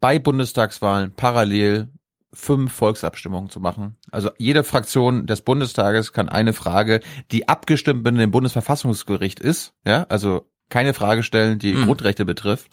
bei 0.00 0.18
Bundestagswahlen 0.18 1.12
parallel 1.14 1.88
fünf 2.34 2.72
Volksabstimmungen 2.72 3.50
zu 3.50 3.60
machen. 3.60 3.96
Also 4.10 4.30
jede 4.38 4.64
Fraktion 4.64 5.26
des 5.26 5.42
Bundestages 5.42 6.12
kann 6.12 6.28
eine 6.28 6.52
Frage, 6.52 7.00
die 7.30 7.48
abgestimmt 7.48 8.04
mit 8.04 8.18
dem 8.18 8.30
Bundesverfassungsgericht 8.30 9.38
ist, 9.38 9.74
ja, 9.86 10.06
also 10.08 10.50
keine 10.72 10.94
Frage 10.94 11.22
stellen, 11.22 11.58
die 11.58 11.74
Mhm. 11.74 11.84
Grundrechte 11.86 12.24
betrifft, 12.24 12.66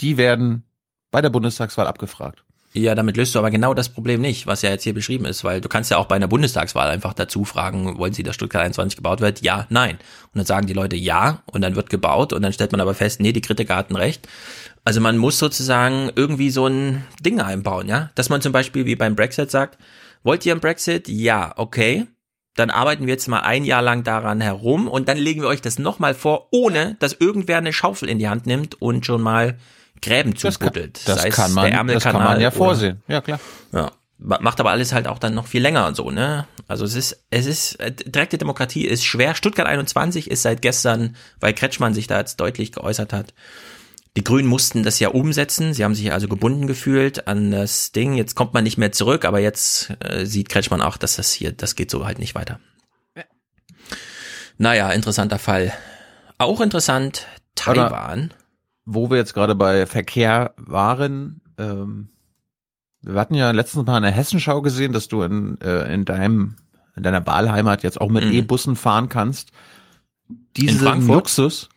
die 0.00 0.16
werden 0.16 0.62
bei 1.10 1.20
der 1.20 1.30
Bundestagswahl 1.30 1.86
abgefragt. 1.86 2.44
Ja, 2.76 2.96
damit 2.96 3.16
löst 3.16 3.32
du 3.34 3.38
aber 3.38 3.52
genau 3.52 3.72
das 3.72 3.88
Problem 3.88 4.20
nicht, 4.20 4.48
was 4.48 4.62
ja 4.62 4.70
jetzt 4.70 4.82
hier 4.82 4.94
beschrieben 4.94 5.26
ist, 5.26 5.44
weil 5.44 5.60
du 5.60 5.68
kannst 5.68 5.92
ja 5.92 5.96
auch 5.96 6.06
bei 6.06 6.16
einer 6.16 6.26
Bundestagswahl 6.26 6.90
einfach 6.90 7.14
dazu 7.14 7.44
fragen, 7.44 7.98
wollen 7.98 8.12
Sie, 8.12 8.24
dass 8.24 8.34
Stuttgart 8.34 8.62
21 8.64 8.96
gebaut 8.96 9.20
wird? 9.20 9.42
Ja, 9.42 9.66
nein. 9.70 9.92
Und 10.32 10.38
dann 10.38 10.44
sagen 10.46 10.66
die 10.66 10.72
Leute 10.72 10.96
ja 10.96 11.44
und 11.46 11.60
dann 11.60 11.76
wird 11.76 11.88
gebaut 11.88 12.32
und 12.32 12.42
dann 12.42 12.52
stellt 12.52 12.72
man 12.72 12.80
aber 12.80 12.94
fest, 12.94 13.20
nee, 13.20 13.32
die 13.32 13.42
Kritiker 13.42 13.76
hatten 13.76 13.94
recht. 13.94 14.26
Also 14.84 15.00
man 15.00 15.18
muss 15.18 15.38
sozusagen 15.38 16.10
irgendwie 16.16 16.50
so 16.50 16.66
ein 16.66 17.04
Ding 17.20 17.40
einbauen, 17.40 17.86
ja? 17.86 18.10
Dass 18.16 18.28
man 18.28 18.40
zum 18.42 18.50
Beispiel 18.50 18.86
wie 18.86 18.96
beim 18.96 19.14
Brexit 19.14 19.52
sagt, 19.52 19.78
wollt 20.24 20.44
ihr 20.44 20.52
einen 20.52 20.60
Brexit? 20.60 21.08
Ja, 21.08 21.52
okay. 21.56 22.08
Dann 22.56 22.70
arbeiten 22.70 23.06
wir 23.06 23.12
jetzt 23.14 23.26
mal 23.28 23.40
ein 23.40 23.64
Jahr 23.64 23.82
lang 23.82 24.04
daran 24.04 24.40
herum 24.40 24.86
und 24.88 25.08
dann 25.08 25.16
legen 25.18 25.40
wir 25.42 25.48
euch 25.48 25.60
das 25.60 25.78
nochmal 25.78 26.14
vor, 26.14 26.48
ohne 26.52 26.96
dass 27.00 27.12
irgendwer 27.12 27.58
eine 27.58 27.72
Schaufel 27.72 28.08
in 28.08 28.18
die 28.18 28.28
Hand 28.28 28.46
nimmt 28.46 28.80
und 28.80 29.04
schon 29.06 29.22
mal 29.22 29.58
Gräben 30.02 30.34
Das 30.34 30.42
kann- 30.42 30.52
zubuddelt. 30.52 31.00
das 31.08 31.22
Sei 31.22 31.28
es 31.28 31.34
kann 31.34 31.52
man- 31.52 31.86
das 31.88 32.02
kann 32.04 32.14
man 32.14 32.40
ja 32.40 32.48
oder- 32.48 32.56
vorsehen. 32.56 33.02
Ja, 33.08 33.20
klar. 33.20 33.40
Ja. 33.72 33.90
Ma- 34.18 34.38
Macht 34.40 34.60
aber 34.60 34.70
alles 34.70 34.92
halt 34.92 35.08
auch 35.08 35.18
dann 35.18 35.34
noch 35.34 35.46
viel 35.46 35.62
länger 35.62 35.86
und 35.86 35.96
so, 35.96 36.10
ne? 36.10 36.46
Also 36.68 36.84
es 36.84 36.94
ist, 36.94 37.24
es 37.30 37.46
ist, 37.46 37.74
äh, 37.80 37.90
direkte 37.92 38.38
Demokratie 38.38 38.84
ist 38.86 39.04
schwer. 39.04 39.34
Stuttgart 39.34 39.66
21 39.66 40.30
ist 40.30 40.42
seit 40.42 40.62
gestern, 40.62 41.16
weil 41.40 41.52
Kretschmann 41.54 41.94
sich 41.94 42.06
da 42.06 42.18
jetzt 42.20 42.38
deutlich 42.40 42.70
geäußert 42.72 43.12
hat. 43.12 43.34
Die 44.16 44.22
Grünen 44.22 44.48
mussten 44.48 44.84
das 44.84 45.00
ja 45.00 45.08
umsetzen. 45.08 45.74
Sie 45.74 45.82
haben 45.84 45.94
sich 45.94 46.12
also 46.12 46.28
gebunden 46.28 46.66
gefühlt 46.68 47.26
an 47.26 47.50
das 47.50 47.90
Ding. 47.90 48.14
Jetzt 48.14 48.36
kommt 48.36 48.54
man 48.54 48.62
nicht 48.62 48.78
mehr 48.78 48.92
zurück, 48.92 49.24
aber 49.24 49.40
jetzt 49.40 49.92
äh, 50.00 50.24
sieht 50.24 50.48
Kretschmann 50.48 50.82
auch, 50.82 50.96
dass 50.96 51.16
das 51.16 51.32
hier, 51.32 51.52
das 51.52 51.74
geht 51.74 51.90
so 51.90 52.06
halt 52.06 52.18
nicht 52.20 52.34
weiter. 52.34 52.60
Naja, 54.56 54.90
interessanter 54.92 55.40
Fall. 55.40 55.72
Auch 56.38 56.60
interessant, 56.60 57.26
Taiwan. 57.56 58.32
wo 58.84 59.10
wir 59.10 59.16
jetzt 59.16 59.34
gerade 59.34 59.56
bei 59.56 59.86
Verkehr 59.86 60.54
waren, 60.56 61.40
ähm, 61.58 62.10
wir 63.02 63.20
hatten 63.20 63.34
ja 63.34 63.50
letztens 63.50 63.84
mal 63.84 63.96
eine 63.96 64.12
Hessenschau 64.12 64.62
gesehen, 64.62 64.92
dass 64.92 65.08
du 65.08 65.22
in, 65.22 65.60
äh, 65.60 65.92
in 65.92 66.04
deinem 66.04 66.56
in 66.96 67.02
deiner 67.02 67.26
Wahlheimat 67.26 67.82
jetzt 67.82 68.00
auch 68.00 68.08
mit 68.08 68.24
Mhm. 68.24 68.32
E-Bussen 68.32 68.76
fahren 68.76 69.08
kannst. 69.08 69.50
In 70.28 70.46
Diesen? 70.56 71.06
Luxus, 71.08 71.68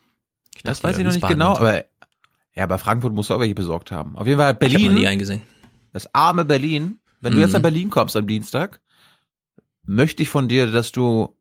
das 0.64 0.84
weiß 0.84 1.00
ich 1.00 1.04
noch 1.04 1.14
nicht 1.14 1.28
genau, 1.28 1.56
aber 1.56 1.86
ja, 2.58 2.66
bei 2.66 2.78
Frankfurt 2.78 3.14
musst 3.14 3.30
du 3.30 3.36
auch 3.36 3.40
welche 3.40 3.56
besorgt 3.56 3.92
haben. 3.92 4.18
Auf 4.18 4.26
jeden 4.28 4.40
Fall 4.40 4.58
Ich 4.60 4.74
habe 4.74 4.74
noch 4.74 4.80
nie 4.80 4.88
Berlin, 4.96 5.08
eingesehen. 5.08 5.42
das 5.94 6.14
arme 6.14 6.44
Berlin. 6.46 7.00
Wenn 7.22 7.32
du 7.34 7.38
Mhm. 7.38 7.44
jetzt 7.44 7.54
nach 7.54 7.62
Berlin 7.62 7.90
kommst 7.90 8.16
am 8.16 8.28
Dienstag, 8.28 8.80
möchte 9.86 10.24
ich 10.24 10.30
von 10.30 10.48
dir, 10.48 10.68
dass 10.72 10.92
du 10.92 11.34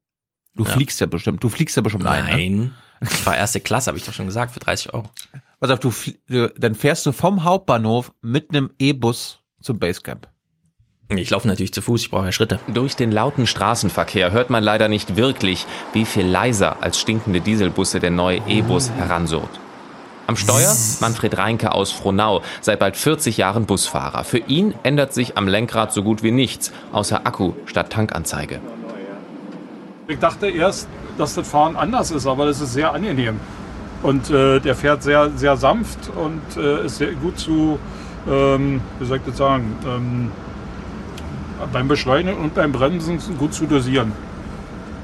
du 0.55 0.65
Ja. 0.65 0.70
fliegst 0.70 1.01
ja 1.01 1.07
bestimmt, 1.07 1.43
du 1.45 1.49
fliegst 1.51 1.77
ja 1.77 1.83
bestimmt 1.83 2.07
ein. 2.07 2.25
Ne? 2.25 2.31
Nein. 2.31 2.75
Ich 3.03 3.27
war 3.27 3.36
erste 3.36 3.61
Klasse, 3.61 3.89
habe 3.89 3.99
ich 3.99 4.05
doch 4.07 4.15
schon 4.15 4.25
gesagt, 4.25 4.53
für 4.53 4.61
30 4.61 4.95
Euro. 4.95 5.11
Pass 5.61 5.70
auf, 5.70 5.81
du, 5.81 5.93
du, 6.28 6.49
dann 6.57 6.75
fährst 6.75 7.05
du 7.05 7.12
vom 7.12 7.45
Hauptbahnhof 7.45 8.12
mit 8.23 8.49
einem 8.51 8.70
E-Bus 8.78 9.41
zum 9.61 9.78
Basecamp. 9.78 10.28
Ich 11.11 11.28
laufe 11.31 11.47
natürlich 11.47 11.75
zu 11.75 11.83
Fuß, 11.83 12.01
ich 12.01 12.11
brauche 12.11 12.25
ja 12.25 12.33
Schritte. 12.33 12.59
Durch 12.73 12.97
den 12.97 13.12
lauten 13.12 13.47
Straßenverkehr 13.47 14.33
hört 14.33 14.49
man 14.49 14.65
leider 14.65 14.89
nicht 14.89 15.17
wirklich, 15.17 15.67
wie 15.93 16.07
viel 16.07 16.25
leiser 16.27 16.83
als 16.83 16.99
stinkende 16.99 17.41
Dieselbusse 17.43 18.01
der 18.01 18.11
neue 18.11 18.39
E-Bus 18.49 18.91
heransurrt. 18.91 19.61
Am 20.26 20.36
Steuer 20.36 20.74
Manfred 21.00 21.38
Reinke 21.38 21.72
aus 21.72 21.92
Frohnau, 21.92 22.42
seit 22.60 22.80
bald 22.80 22.96
40 22.96 23.36
Jahren 23.36 23.64
Busfahrer. 23.64 24.24
Für 24.24 24.38
ihn 24.38 24.74
ändert 24.82 25.14
sich 25.14 25.36
am 25.36 25.46
Lenkrad 25.46 25.92
so 25.92 26.02
gut 26.02 26.24
wie 26.24 26.32
nichts, 26.32 26.72
außer 26.92 27.24
Akku 27.24 27.52
statt 27.66 27.90
Tankanzeige. 27.90 28.60
Ich 30.08 30.18
dachte 30.18 30.48
erst, 30.48 30.88
dass 31.16 31.34
das 31.34 31.48
Fahren 31.48 31.76
anders 31.76 32.10
ist, 32.10 32.26
aber 32.26 32.46
das 32.46 32.60
ist 32.60 32.72
sehr 32.72 32.92
angenehm. 32.92 33.38
Und 34.02 34.28
äh, 34.30 34.58
der 34.60 34.74
fährt 34.74 35.05
sehr, 35.05 35.30
sehr 35.36 35.56
sanft 35.56 36.10
und 36.14 36.42
äh, 36.56 36.86
ist 36.86 36.98
sehr 36.98 37.12
gut 37.12 37.38
zu, 37.38 37.78
ähm, 38.28 38.80
wie 38.98 39.06
soll 39.06 39.18
ich 39.18 39.22
das 39.24 39.36
sagen, 39.36 39.76
ähm, 39.86 40.30
beim 41.72 41.88
Beschleunigen 41.88 42.38
und 42.40 42.55
beim 42.55 42.72
Bremsen 42.72 43.18
gut 43.38 43.55
zu 43.55 43.66
dosieren. 43.66 44.12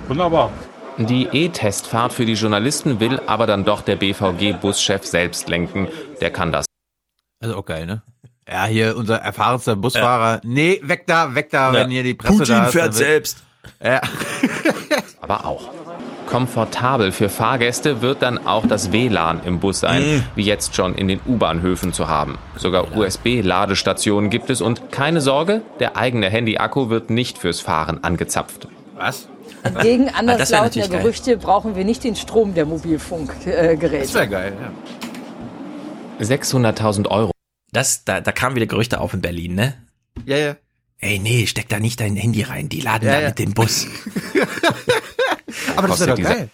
Wunderbar. 0.08 0.50
Die 0.98 1.26
E-Testfahrt 1.32 2.12
für 2.12 2.26
die 2.26 2.34
Journalisten 2.34 3.00
will 3.00 3.20
aber 3.26 3.46
dann 3.46 3.64
doch 3.64 3.80
der 3.82 3.96
BVG-Buschef 3.96 5.04
selbst 5.04 5.48
lenken. 5.48 5.88
Der 6.20 6.30
kann 6.30 6.52
das. 6.52 6.66
Also 7.42 7.56
auch 7.56 7.64
geil, 7.64 7.86
ne? 7.86 8.02
Ja, 8.48 8.66
hier 8.66 8.96
unser 8.96 9.16
erfahrenster 9.18 9.76
Busfahrer. 9.76 10.40
Nee, 10.44 10.80
weg 10.82 11.04
da, 11.06 11.34
weg 11.34 11.48
da, 11.50 11.72
wenn 11.72 11.90
hier 11.90 12.02
die 12.02 12.14
Presse 12.14 12.38
Putin 12.38 12.54
da 12.56 12.66
ist. 12.66 12.72
fährt 12.72 12.94
selbst. 12.94 13.42
Ja. 13.82 14.00
aber 15.20 15.46
auch. 15.46 15.70
Komfortabel 16.26 17.12
für 17.12 17.28
Fahrgäste 17.28 18.00
wird 18.00 18.22
dann 18.22 18.46
auch 18.46 18.66
das 18.66 18.90
WLAN 18.90 19.42
im 19.44 19.60
Bus 19.60 19.80
sein, 19.80 20.02
Mhm. 20.02 20.24
wie 20.34 20.44
jetzt 20.44 20.74
schon 20.74 20.94
in 20.94 21.06
den 21.08 21.20
U-Bahnhöfen 21.26 21.92
zu 21.92 22.08
haben. 22.08 22.38
Sogar 22.56 22.96
USB-Ladestationen 22.96 24.30
gibt 24.30 24.48
es 24.50 24.60
und 24.60 24.90
keine 24.90 25.20
Sorge, 25.20 25.62
der 25.78 25.96
eigene 25.96 26.28
Handy-Akku 26.30 26.88
wird 26.90 27.10
nicht 27.10 27.38
fürs 27.38 27.60
Fahren 27.60 28.02
angezapft. 28.02 28.66
Was? 28.96 29.28
Gegen 29.82 30.08
Ah, 30.08 30.18
anderslautende. 30.18 30.88
Gerüchte 30.88 31.36
brauchen 31.36 31.76
wir 31.76 31.84
nicht 31.84 32.02
den 32.04 32.16
Strom 32.16 32.54
der 32.54 32.66
Mobilfunkgeräte. 32.66 33.98
Das 34.00 34.14
wäre 34.14 34.28
geil, 34.28 34.52
ja. 34.60 34.72
600.000 36.24 37.08
Euro. 37.08 37.30
Das, 37.72 38.04
da, 38.04 38.20
da 38.20 38.32
kamen 38.32 38.56
wieder 38.56 38.66
Gerüchte 38.66 39.00
auf 39.00 39.14
in 39.14 39.20
Berlin, 39.20 39.54
ne? 39.54 39.74
Ja, 40.26 40.36
ja. 40.36 40.56
Ey, 40.98 41.18
nee, 41.18 41.46
steck 41.46 41.68
da 41.68 41.80
nicht 41.80 41.98
dein 42.00 42.14
Handy 42.16 42.42
rein, 42.42 42.68
die 42.68 42.80
laden 42.80 43.06
Ja, 43.08 43.14
da 43.14 43.20
ja. 43.22 43.28
mit 43.28 43.38
dem 43.38 43.54
Bus. 43.54 43.86
Aber 45.76 45.88
das 45.88 46.00
ist 46.00 46.08
doch 46.08 46.16
geil. 46.20 46.48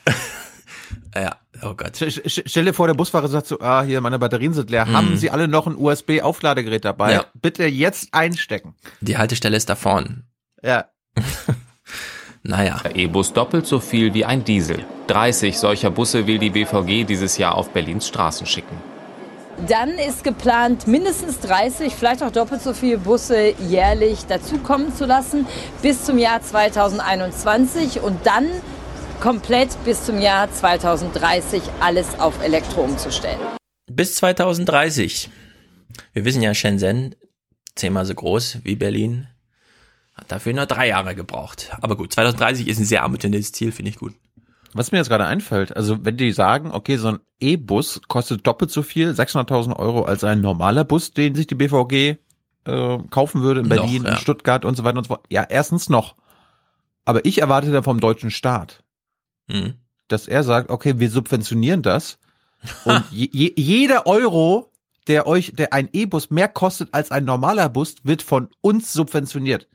ja, 1.15 1.37
oh 1.63 1.75
Gott. 1.75 1.97
Sch- 1.97 2.25
sch- 2.25 2.43
Stell 2.47 2.65
dir 2.65 2.73
vor, 2.73 2.87
der 2.87 2.95
Busfahrer 2.95 3.29
sagt 3.29 3.47
so, 3.47 3.61
ah, 3.61 3.83
hier, 3.83 4.01
meine 4.01 4.19
Batterien 4.19 4.55
sind 4.55 4.71
leer. 4.71 4.87
Mhm. 4.87 4.93
Haben 4.97 5.17
Sie 5.19 5.31
alle 5.31 5.49
noch 5.49 5.67
ein 5.67 5.77
USB-Aufladegerät 5.77 6.85
dabei? 6.85 7.13
Ja. 7.13 7.27
Bitte 7.35 7.67
jetzt 7.67 8.09
einstecken. 8.13 8.75
Die 9.01 9.19
Haltestelle 9.19 9.57
ist 9.57 9.69
da 9.69 9.75
vorn. 9.77 10.25
Ja. 10.63 10.87
Naja. 12.43 12.81
Der 12.85 12.97
E-Bus 12.97 13.33
doppelt 13.33 13.67
so 13.67 13.81
viel 13.81 14.15
wie 14.15 14.25
ein 14.25 14.45
Diesel. 14.45 14.85
30 15.09 15.59
solcher 15.59 15.91
Busse 15.91 16.27
will 16.27 16.39
die 16.39 16.51
BVG 16.51 17.05
dieses 17.05 17.39
Jahr 17.39 17.57
auf 17.57 17.71
Berlins 17.71 18.07
Straßen 18.09 18.47
schicken. 18.47 18.77
Dann 19.67 19.99
ist 19.99 20.23
geplant, 20.23 20.87
mindestens 20.87 21.41
30, 21.41 21.93
vielleicht 21.93 22.23
auch 22.23 22.31
doppelt 22.31 22.63
so 22.63 22.73
viele 22.73 22.99
Busse 22.99 23.55
jährlich 23.59 24.25
dazukommen 24.27 24.95
zu 24.95 25.05
lassen 25.05 25.47
bis 25.83 26.05
zum 26.05 26.17
Jahr 26.17 26.41
2021 26.41 28.01
und 28.01 28.25
dann 28.25 28.47
komplett 29.21 29.71
bis 29.85 30.05
zum 30.05 30.21
Jahr 30.21 30.53
2030 30.53 31.61
alles 31.81 32.21
auf 32.21 32.41
Elektro 32.45 32.83
umzustellen. 32.83 33.41
Bis 33.91 34.15
2030. 34.15 35.29
Wir 36.13 36.25
wissen 36.25 36.43
ja, 36.43 36.55
Shenzhen, 36.55 37.17
zehnmal 37.75 38.07
so 38.07 38.15
groß 38.15 38.59
wie 38.63 38.77
Berlin. 38.77 39.27
Dafür 40.29 40.53
nur 40.53 40.67
drei 40.67 40.89
Jahre 40.89 41.15
gebraucht. 41.15 41.71
Aber 41.81 41.97
gut, 41.97 42.13
2030 42.13 42.69
ist 42.69 42.79
ein 42.79 42.85
sehr 42.85 43.03
ambitioniertes 43.05 43.53
Ziel, 43.53 43.73
finde 43.73 43.91
ich 43.91 43.99
gut. 43.99 44.15
Was 44.75 44.93
mir 44.93 44.99
jetzt 44.99 45.09
gerade 45.09 45.25
einfällt, 45.25 45.75
also 45.75 46.05
wenn 46.05 46.19
die 46.19 46.31
sagen, 46.33 46.71
okay, 46.73 46.99
so 46.99 47.09
ein 47.09 47.19
E-Bus 47.41 48.03
kostet 48.07 48.47
doppelt 48.47 48.71
so 48.71 48.83
viel, 48.83 49.11
600.000 49.13 49.75
Euro 49.77 50.03
als 50.03 50.25
ein 50.25 50.43
normaler 50.43 50.85
Bus, 50.85 51.13
den 51.13 51.35
sich 51.35 51.47
die 51.47 51.55
BVG 51.55 52.19
äh, 52.67 52.99
kaufen 53.11 53.41
würde 53.41 53.61
in 53.61 53.69
Noch, 53.69 53.77
Berlin, 53.77 54.05
ja. 54.05 54.11
in 54.11 54.17
Stuttgart 54.19 54.67
und 54.67 54.77
so 54.77 54.85
weiter 54.85 54.99
und 54.99 55.05
so 55.05 55.15
fort. 55.15 55.25
Ja, 55.31 55.47
erstens 55.49 55.89
noch. 55.89 56.15
Aber 57.07 57.25
ich 57.25 57.41
erwarte 57.41 57.71
da 57.73 57.83
vom 57.83 57.99
deutschen 58.01 58.31
Staat, 58.31 58.85
Mhm. 59.49 59.75
dass 60.09 60.29
er 60.29 60.43
sagt, 60.45 60.69
okay, 60.69 60.99
wir 60.99 61.11
subventionieren 61.11 61.81
das 61.81 62.19
und 62.85 63.03
je, 63.11 63.31
je, 63.33 63.53
jeder 63.57 64.07
Euro, 64.07 64.71
der 65.07 65.27
euch, 65.27 65.55
der 65.55 65.73
ein 65.73 65.89
E-Bus 65.95 66.29
mehr 66.29 66.49
kostet 66.49 66.93
als 66.93 67.11
ein 67.11 67.25
normaler 67.25 67.71
Bus, 67.71 67.95
wird 68.03 68.21
von 68.21 68.51
uns 68.61 68.93
subventioniert. 68.93 69.67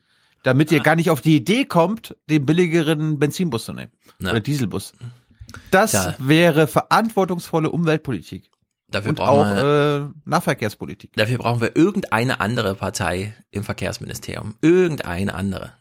Damit 0.44 0.72
ihr 0.72 0.82
gar 0.82 0.96
nicht 0.96 1.10
auf 1.10 1.22
die 1.22 1.36
Idee 1.38 1.66
kommt, 1.66 2.16
den 2.30 2.46
billigeren 2.46 3.18
Benzinbus 3.20 3.66
zu 3.66 3.74
nehmen. 3.74 3.92
Ja. 4.20 4.32
Oder 4.32 4.40
Dieselbus. 4.42 4.94
Das 5.72 5.94
Ja. 5.94 6.16
wäre 6.20 6.68
verantwortungsvolle 6.68 7.70
Umweltpolitik. 7.70 8.50
Dafür 8.90 9.10
und 9.10 9.16
brauchen 9.16 9.52
auch 9.52 9.56
wir- 9.56 10.12
äh, 10.14 10.30
Nahverkehrspolitik. 10.30 11.14
Dafür 11.16 11.38
brauchen 11.40 11.62
wir 11.62 11.76
irgendeine 11.76 12.40
andere 12.42 12.76
Partei 12.76 13.34
im 13.52 13.64
Verkehrsministerium. 13.64 14.56
Irgendeine 14.62 15.34
andere. 15.34 15.74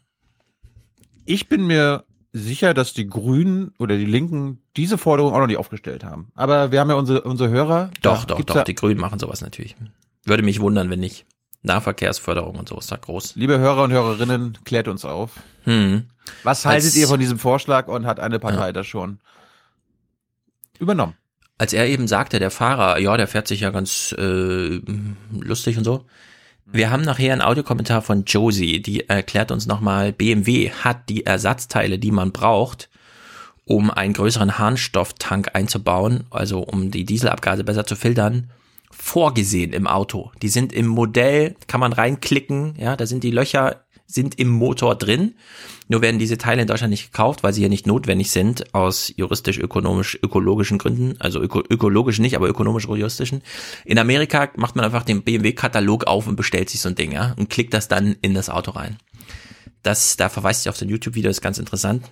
Ich 1.24 1.48
bin 1.48 1.66
mir 1.66 2.04
sicher, 2.32 2.72
dass 2.74 2.94
die 2.94 3.06
Grünen 3.06 3.72
oder 3.78 3.96
die 3.98 4.06
Linken 4.06 4.62
diese 4.76 4.96
Forderung 4.96 5.34
auch 5.34 5.38
noch 5.40 5.46
nicht 5.46 5.58
aufgestellt 5.58 6.04
haben. 6.04 6.28
Aber 6.34 6.72
wir 6.72 6.80
haben 6.80 6.88
ja 6.88 6.96
unsere, 6.96 7.22
unsere 7.22 7.50
Hörer. 7.50 7.90
Doch, 8.00 8.24
doch, 8.24 8.40
doch. 8.42 8.64
Die 8.64 8.74
Grünen 8.74 9.00
machen 9.00 9.18
sowas 9.18 9.40
natürlich. 9.42 9.76
Würde 10.24 10.42
mich 10.42 10.60
wundern, 10.60 10.88
wenn 10.88 11.00
nicht. 11.00 11.26
Nahverkehrsförderung 11.62 12.56
und 12.56 12.68
so 12.68 12.78
ist 12.78 12.90
da 12.90 12.96
groß. 12.96 13.36
liebe 13.36 13.58
Hörer 13.58 13.84
und 13.84 13.92
Hörerinnen, 13.92 14.58
klärt 14.64 14.88
uns 14.88 15.04
auf. 15.04 15.30
Hm. 15.64 16.06
Was 16.42 16.64
haltet 16.64 16.86
Als- 16.86 16.96
ihr 16.96 17.06
von 17.08 17.20
diesem 17.20 17.38
Vorschlag 17.38 17.88
und 17.88 18.06
hat 18.06 18.20
eine 18.20 18.38
Partei 18.38 18.72
das 18.72 18.86
schon 18.86 19.20
übernommen? 20.78 21.14
Als 21.58 21.72
er 21.72 21.86
eben 21.86 22.08
sagte, 22.08 22.38
der 22.40 22.50
Fahrer, 22.50 22.98
ja, 22.98 23.16
der 23.16 23.28
fährt 23.28 23.46
sich 23.46 23.60
ja 23.60 23.70
ganz 23.70 24.12
äh, 24.18 24.80
lustig 25.30 25.78
und 25.78 25.84
so. 25.84 26.06
Wir 26.66 26.90
haben 26.90 27.02
nachher 27.02 27.32
einen 27.32 27.42
Audiokommentar 27.42 28.02
von 28.02 28.24
Josie, 28.24 28.80
die 28.80 29.08
erklärt 29.08 29.50
uns 29.52 29.66
nochmal, 29.66 30.12
BMW 30.12 30.70
hat 30.70 31.08
die 31.08 31.26
Ersatzteile, 31.26 31.98
die 31.98 32.10
man 32.10 32.32
braucht, 32.32 32.88
um 33.64 33.90
einen 33.90 34.14
größeren 34.14 34.58
Harnstofftank 34.58 35.50
einzubauen, 35.54 36.24
also 36.30 36.60
um 36.60 36.90
die 36.90 37.04
Dieselabgase 37.04 37.62
besser 37.62 37.84
zu 37.86 37.94
filtern, 37.94 38.50
vorgesehen 39.02 39.72
im 39.72 39.88
Auto. 39.88 40.30
Die 40.42 40.48
sind 40.48 40.72
im 40.72 40.86
Modell, 40.86 41.56
kann 41.66 41.80
man 41.80 41.92
reinklicken, 41.92 42.76
ja, 42.78 42.96
da 42.96 43.04
sind 43.04 43.24
die 43.24 43.32
Löcher, 43.32 43.84
sind 44.06 44.38
im 44.38 44.48
Motor 44.48 44.94
drin. 44.94 45.34
Nur 45.88 46.02
werden 46.02 46.20
diese 46.20 46.38
Teile 46.38 46.62
in 46.62 46.68
Deutschland 46.68 46.92
nicht 46.92 47.10
gekauft, 47.10 47.42
weil 47.42 47.52
sie 47.52 47.62
hier 47.62 47.68
nicht 47.68 47.86
notwendig 47.86 48.30
sind, 48.30 48.72
aus 48.74 49.12
juristisch, 49.16 49.58
ökonomisch, 49.58 50.18
ökologischen 50.22 50.78
Gründen. 50.78 51.16
Also 51.18 51.42
öko, 51.42 51.64
ökologisch 51.68 52.20
nicht, 52.20 52.36
aber 52.36 52.48
ökonomisch 52.48 52.86
juristischen. 52.86 53.42
In 53.84 53.98
Amerika 53.98 54.50
macht 54.54 54.76
man 54.76 54.84
einfach 54.84 55.02
den 55.02 55.22
BMW-Katalog 55.22 56.04
auf 56.04 56.28
und 56.28 56.36
bestellt 56.36 56.70
sich 56.70 56.80
so 56.80 56.88
ein 56.88 56.94
Ding, 56.94 57.10
ja, 57.10 57.34
und 57.36 57.50
klickt 57.50 57.74
das 57.74 57.88
dann 57.88 58.16
in 58.22 58.34
das 58.34 58.50
Auto 58.50 58.70
rein. 58.70 58.98
Das, 59.82 60.16
da 60.16 60.28
verweist 60.28 60.62
sich 60.62 60.70
auf 60.70 60.78
den 60.78 60.88
YouTube-Video, 60.88 61.28
ist 61.28 61.42
ganz 61.42 61.58
interessant 61.58 62.08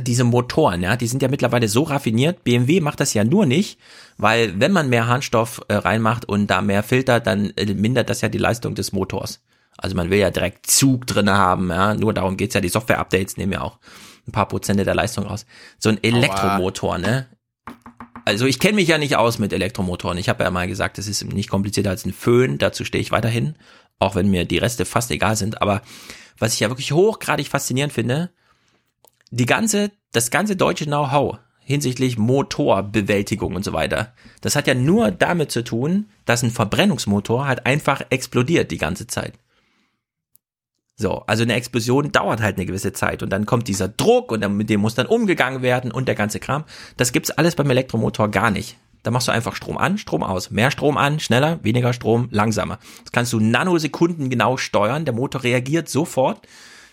diese 0.00 0.24
Motoren, 0.24 0.82
ja, 0.82 0.96
die 0.96 1.06
sind 1.06 1.22
ja 1.22 1.28
mittlerweile 1.28 1.68
so 1.68 1.82
raffiniert. 1.82 2.44
BMW 2.44 2.80
macht 2.80 3.00
das 3.00 3.12
ja 3.12 3.24
nur 3.24 3.44
nicht, 3.44 3.78
weil 4.16 4.58
wenn 4.58 4.72
man 4.72 4.88
mehr 4.88 5.06
Harnstoff 5.06 5.60
äh, 5.68 5.74
reinmacht 5.74 6.24
und 6.24 6.46
da 6.46 6.62
mehr 6.62 6.82
filtert, 6.82 7.26
dann 7.26 7.50
äh, 7.56 7.74
mindert 7.74 8.08
das 8.08 8.22
ja 8.22 8.28
die 8.28 8.38
Leistung 8.38 8.74
des 8.74 8.92
Motors. 8.92 9.42
Also 9.76 9.94
man 9.94 10.10
will 10.10 10.18
ja 10.18 10.30
direkt 10.30 10.66
Zug 10.66 11.06
drinne 11.06 11.36
haben, 11.36 11.70
ja, 11.70 11.94
nur 11.94 12.14
darum 12.14 12.36
geht's 12.36 12.54
ja. 12.54 12.60
Die 12.60 12.68
Software-Updates 12.68 13.36
nehmen 13.36 13.52
ja 13.52 13.60
auch 13.60 13.78
ein 14.26 14.32
paar 14.32 14.48
Prozente 14.48 14.84
der 14.84 14.94
Leistung 14.94 15.26
raus. 15.26 15.46
So 15.78 15.90
ein 15.90 16.02
Elektromotor, 16.02 16.98
ne? 16.98 17.26
Also 18.24 18.46
ich 18.46 18.60
kenne 18.60 18.76
mich 18.76 18.88
ja 18.88 18.98
nicht 18.98 19.16
aus 19.16 19.38
mit 19.38 19.52
Elektromotoren. 19.52 20.16
Ich 20.16 20.28
habe 20.28 20.44
ja 20.44 20.50
mal 20.50 20.68
gesagt, 20.68 20.98
es 20.98 21.08
ist 21.08 21.24
nicht 21.24 21.50
komplizierter 21.50 21.90
als 21.90 22.04
ein 22.04 22.12
Föhn. 22.12 22.56
Dazu 22.56 22.84
stehe 22.84 23.02
ich 23.02 23.10
weiterhin, 23.10 23.56
auch 23.98 24.14
wenn 24.14 24.30
mir 24.30 24.44
die 24.44 24.58
Reste 24.58 24.84
fast 24.84 25.10
egal 25.10 25.36
sind. 25.36 25.60
Aber 25.60 25.82
was 26.38 26.54
ich 26.54 26.60
ja 26.60 26.70
wirklich 26.70 26.92
hochgradig 26.92 27.48
faszinierend 27.48 27.92
finde, 27.92 28.30
die 29.32 29.46
ganze, 29.46 29.90
das 30.12 30.30
ganze 30.30 30.56
deutsche 30.56 30.84
Know-how 30.84 31.38
hinsichtlich 31.58 32.18
Motorbewältigung 32.18 33.56
und 33.56 33.64
so 33.64 33.72
weiter, 33.72 34.12
das 34.40 34.56
hat 34.56 34.66
ja 34.66 34.74
nur 34.74 35.10
damit 35.10 35.50
zu 35.50 35.64
tun, 35.64 36.08
dass 36.26 36.42
ein 36.42 36.50
Verbrennungsmotor 36.50 37.46
halt 37.46 37.66
einfach 37.66 38.02
explodiert 38.10 38.70
die 38.70 38.78
ganze 38.78 39.06
Zeit. 39.06 39.34
So, 40.96 41.22
also 41.26 41.42
eine 41.42 41.54
Explosion 41.54 42.12
dauert 42.12 42.42
halt 42.42 42.56
eine 42.56 42.66
gewisse 42.66 42.92
Zeit 42.92 43.22
und 43.22 43.30
dann 43.30 43.46
kommt 43.46 43.68
dieser 43.68 43.88
Druck 43.88 44.30
und 44.30 44.42
dann 44.42 44.56
mit 44.56 44.68
dem 44.68 44.80
muss 44.80 44.94
dann 44.94 45.06
umgegangen 45.06 45.62
werden 45.62 45.90
und 45.90 46.06
der 46.06 46.14
ganze 46.14 46.38
Kram. 46.38 46.64
Das 46.98 47.12
gibt's 47.12 47.30
alles 47.30 47.56
beim 47.56 47.70
Elektromotor 47.70 48.30
gar 48.30 48.50
nicht. 48.50 48.76
Da 49.02 49.10
machst 49.10 49.28
du 49.28 49.32
einfach 49.32 49.56
Strom 49.56 49.78
an, 49.78 49.98
Strom 49.98 50.22
aus. 50.22 50.50
Mehr 50.50 50.70
Strom 50.70 50.96
an, 50.98 51.18
schneller, 51.18 51.58
weniger 51.64 51.92
Strom, 51.92 52.28
langsamer. 52.30 52.78
Das 53.02 53.12
kannst 53.12 53.32
du 53.32 53.40
Nanosekunden 53.40 54.30
genau 54.30 54.58
steuern. 54.58 55.04
Der 55.04 55.14
Motor 55.14 55.42
reagiert 55.42 55.88
sofort. 55.88 56.46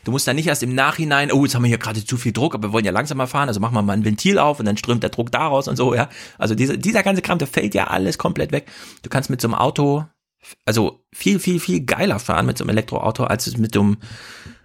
Du 0.04 0.12
musst 0.12 0.28
dann 0.28 0.36
nicht 0.36 0.48
erst 0.48 0.64
im 0.64 0.74
Nachhinein, 0.74 1.32
oh, 1.32 1.44
jetzt 1.44 1.56
haben 1.56 1.64
wir 1.64 1.68
hier 1.68 1.78
gerade 1.78 2.04
zu 2.04 2.18
viel 2.18 2.32
Druck, 2.32 2.56
aber 2.56 2.70
wir 2.70 2.74
wollen 2.74 2.86
ja 2.86 2.92
langsamer 2.92 3.28
fahren, 3.28 3.50
also 3.50 3.60
machen 3.60 3.74
wir 3.74 3.82
mal 3.82 3.94
ein 3.94 4.06
Ventil 4.06 4.40
auf 4.40 4.60
und 4.60 4.66
dann 4.66 4.78
strömt 4.78 5.04
der 5.04 5.10
Druck 5.10 5.32
daraus 5.32 5.68
und 5.68 5.76
so, 5.76 5.94
ja. 5.94 6.10
Also 6.38 6.56
dieser, 6.56 6.78
dieser 6.78 7.04
ganze 7.04 7.22
Kram, 7.22 7.38
der 7.38 7.48
fällt 7.48 7.74
ja 7.74 7.88
alles 7.88 8.18
komplett 8.18 8.52
weg. 8.52 8.72
Du 9.02 9.10
kannst 9.10 9.30
mit 9.30 9.42
so 9.42 9.48
einem 9.48 9.56
Auto, 9.56 10.06
also 10.66 11.04
viel, 11.14 11.40
viel, 11.40 11.60
viel 11.60 11.86
geiler 11.86 12.20
fahren 12.20 12.46
mit 12.46 12.58
so 12.58 12.64
einem 12.64 12.70
Elektroauto, 12.70 13.26
als 13.26 13.58
mit 13.58 13.74
so 13.74 13.82
einem, 13.82 13.98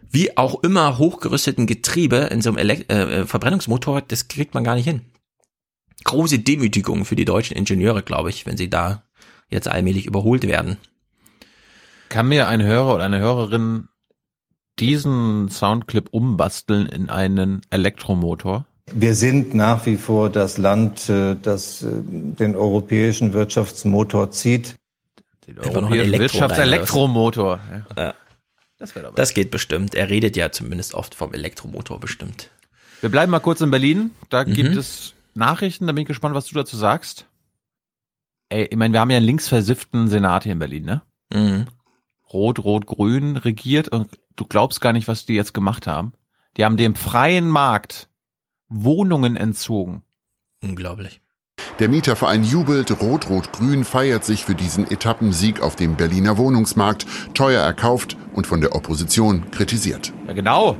wie 0.08 0.36
auch 0.36 0.62
immer 0.62 0.98
hochgerüsteten 0.98 1.66
Getriebe 1.66 2.16
in 2.16 2.40
so 2.40 2.50
einem 2.50 2.58
Elek 2.58 2.92
äh, 2.92 3.20
äh, 3.20 3.26
Verbrennungsmotor, 3.26 4.02
das 4.02 4.28
kriegt 4.28 4.54
man 4.54 4.62
gar 4.62 4.76
nicht 4.76 4.84
hin. 4.84 5.02
Große 6.04 6.38
Demütigung 6.38 7.04
für 7.04 7.16
die 7.16 7.24
deutschen 7.24 7.56
Ingenieure, 7.56 8.02
glaube 8.02 8.30
ich, 8.30 8.46
wenn 8.46 8.56
sie 8.56 8.70
da 8.70 9.04
jetzt 9.50 9.68
allmählich 9.68 10.06
überholt 10.06 10.46
werden. 10.46 10.76
Kann 12.08 12.28
mir 12.28 12.46
ein 12.46 12.62
Hörer 12.62 12.94
oder 12.94 13.04
eine 13.04 13.18
Hörerin 13.18 13.88
diesen 14.78 15.48
Soundclip 15.48 16.08
umbasteln 16.10 16.86
in 16.86 17.08
einen 17.10 17.62
Elektromotor? 17.70 18.66
Wir 18.92 19.14
sind 19.14 19.54
nach 19.54 19.86
wie 19.86 19.96
vor 19.96 20.28
das 20.30 20.58
Land, 20.58 21.08
äh, 21.08 21.36
das 21.40 21.82
äh, 21.82 21.88
den 22.02 22.54
europäischen 22.54 23.32
Wirtschaftsmotor 23.32 24.30
zieht. 24.30 24.74
Den 25.46 25.58
Einfach 25.58 25.72
noch 25.72 25.76
ein 25.76 25.84
europäischen 25.84 26.14
Elektro 26.14 26.40
Wirtschaftselektromotor. 26.40 27.60
Ja. 27.96 28.14
Das 28.78 28.92
Das 29.14 29.34
geht 29.34 29.50
bestimmt. 29.50 29.94
Er 29.94 30.10
redet 30.10 30.36
ja 30.36 30.50
zumindest 30.50 30.94
oft 30.94 31.14
vom 31.14 31.32
Elektromotor 31.32 31.98
bestimmt. 32.00 32.50
Wir 33.00 33.08
bleiben 33.10 33.30
mal 33.30 33.40
kurz 33.40 33.60
in 33.60 33.70
Berlin. 33.70 34.10
Da 34.30 34.44
Mhm. 34.44 34.52
gibt 34.54 34.76
es 34.76 35.14
Nachrichten. 35.34 35.86
Da 35.86 35.92
bin 35.92 36.02
ich 36.02 36.08
gespannt, 36.08 36.34
was 36.34 36.46
du 36.46 36.54
dazu 36.54 36.76
sagst. 36.76 37.26
Ey, 38.50 38.66
ich 38.70 38.76
meine, 38.76 38.92
wir 38.92 39.00
haben 39.00 39.10
ja 39.10 39.16
einen 39.16 39.26
linksversifften 39.26 40.08
Senat 40.08 40.44
hier 40.44 40.52
in 40.52 40.58
Berlin, 40.58 40.84
ne? 40.84 41.02
Mhm. 41.32 41.66
Rot, 42.34 42.58
Rot, 42.58 42.86
Grün 42.86 43.36
regiert 43.36 43.88
und 43.88 44.08
du 44.36 44.44
glaubst 44.44 44.80
gar 44.80 44.92
nicht, 44.92 45.08
was 45.08 45.24
die 45.24 45.34
jetzt 45.34 45.54
gemacht 45.54 45.86
haben. 45.86 46.12
Die 46.56 46.64
haben 46.64 46.76
dem 46.76 46.96
freien 46.96 47.48
Markt 47.48 48.08
Wohnungen 48.68 49.36
entzogen. 49.36 50.02
Unglaublich. 50.62 51.20
Der 51.78 51.88
Mieterverein 51.88 52.44
jubelt, 52.44 53.00
Rot-Rot-Grün 53.00 53.84
feiert 53.84 54.24
sich 54.24 54.44
für 54.44 54.54
diesen 54.54 54.90
Etappensieg 54.90 55.60
auf 55.60 55.76
dem 55.76 55.96
Berliner 55.96 56.36
Wohnungsmarkt, 56.36 57.06
teuer 57.34 57.62
erkauft 57.62 58.16
und 58.32 58.46
von 58.46 58.60
der 58.60 58.74
Opposition 58.74 59.50
kritisiert. 59.50 60.12
Ja, 60.26 60.32
genau. 60.34 60.76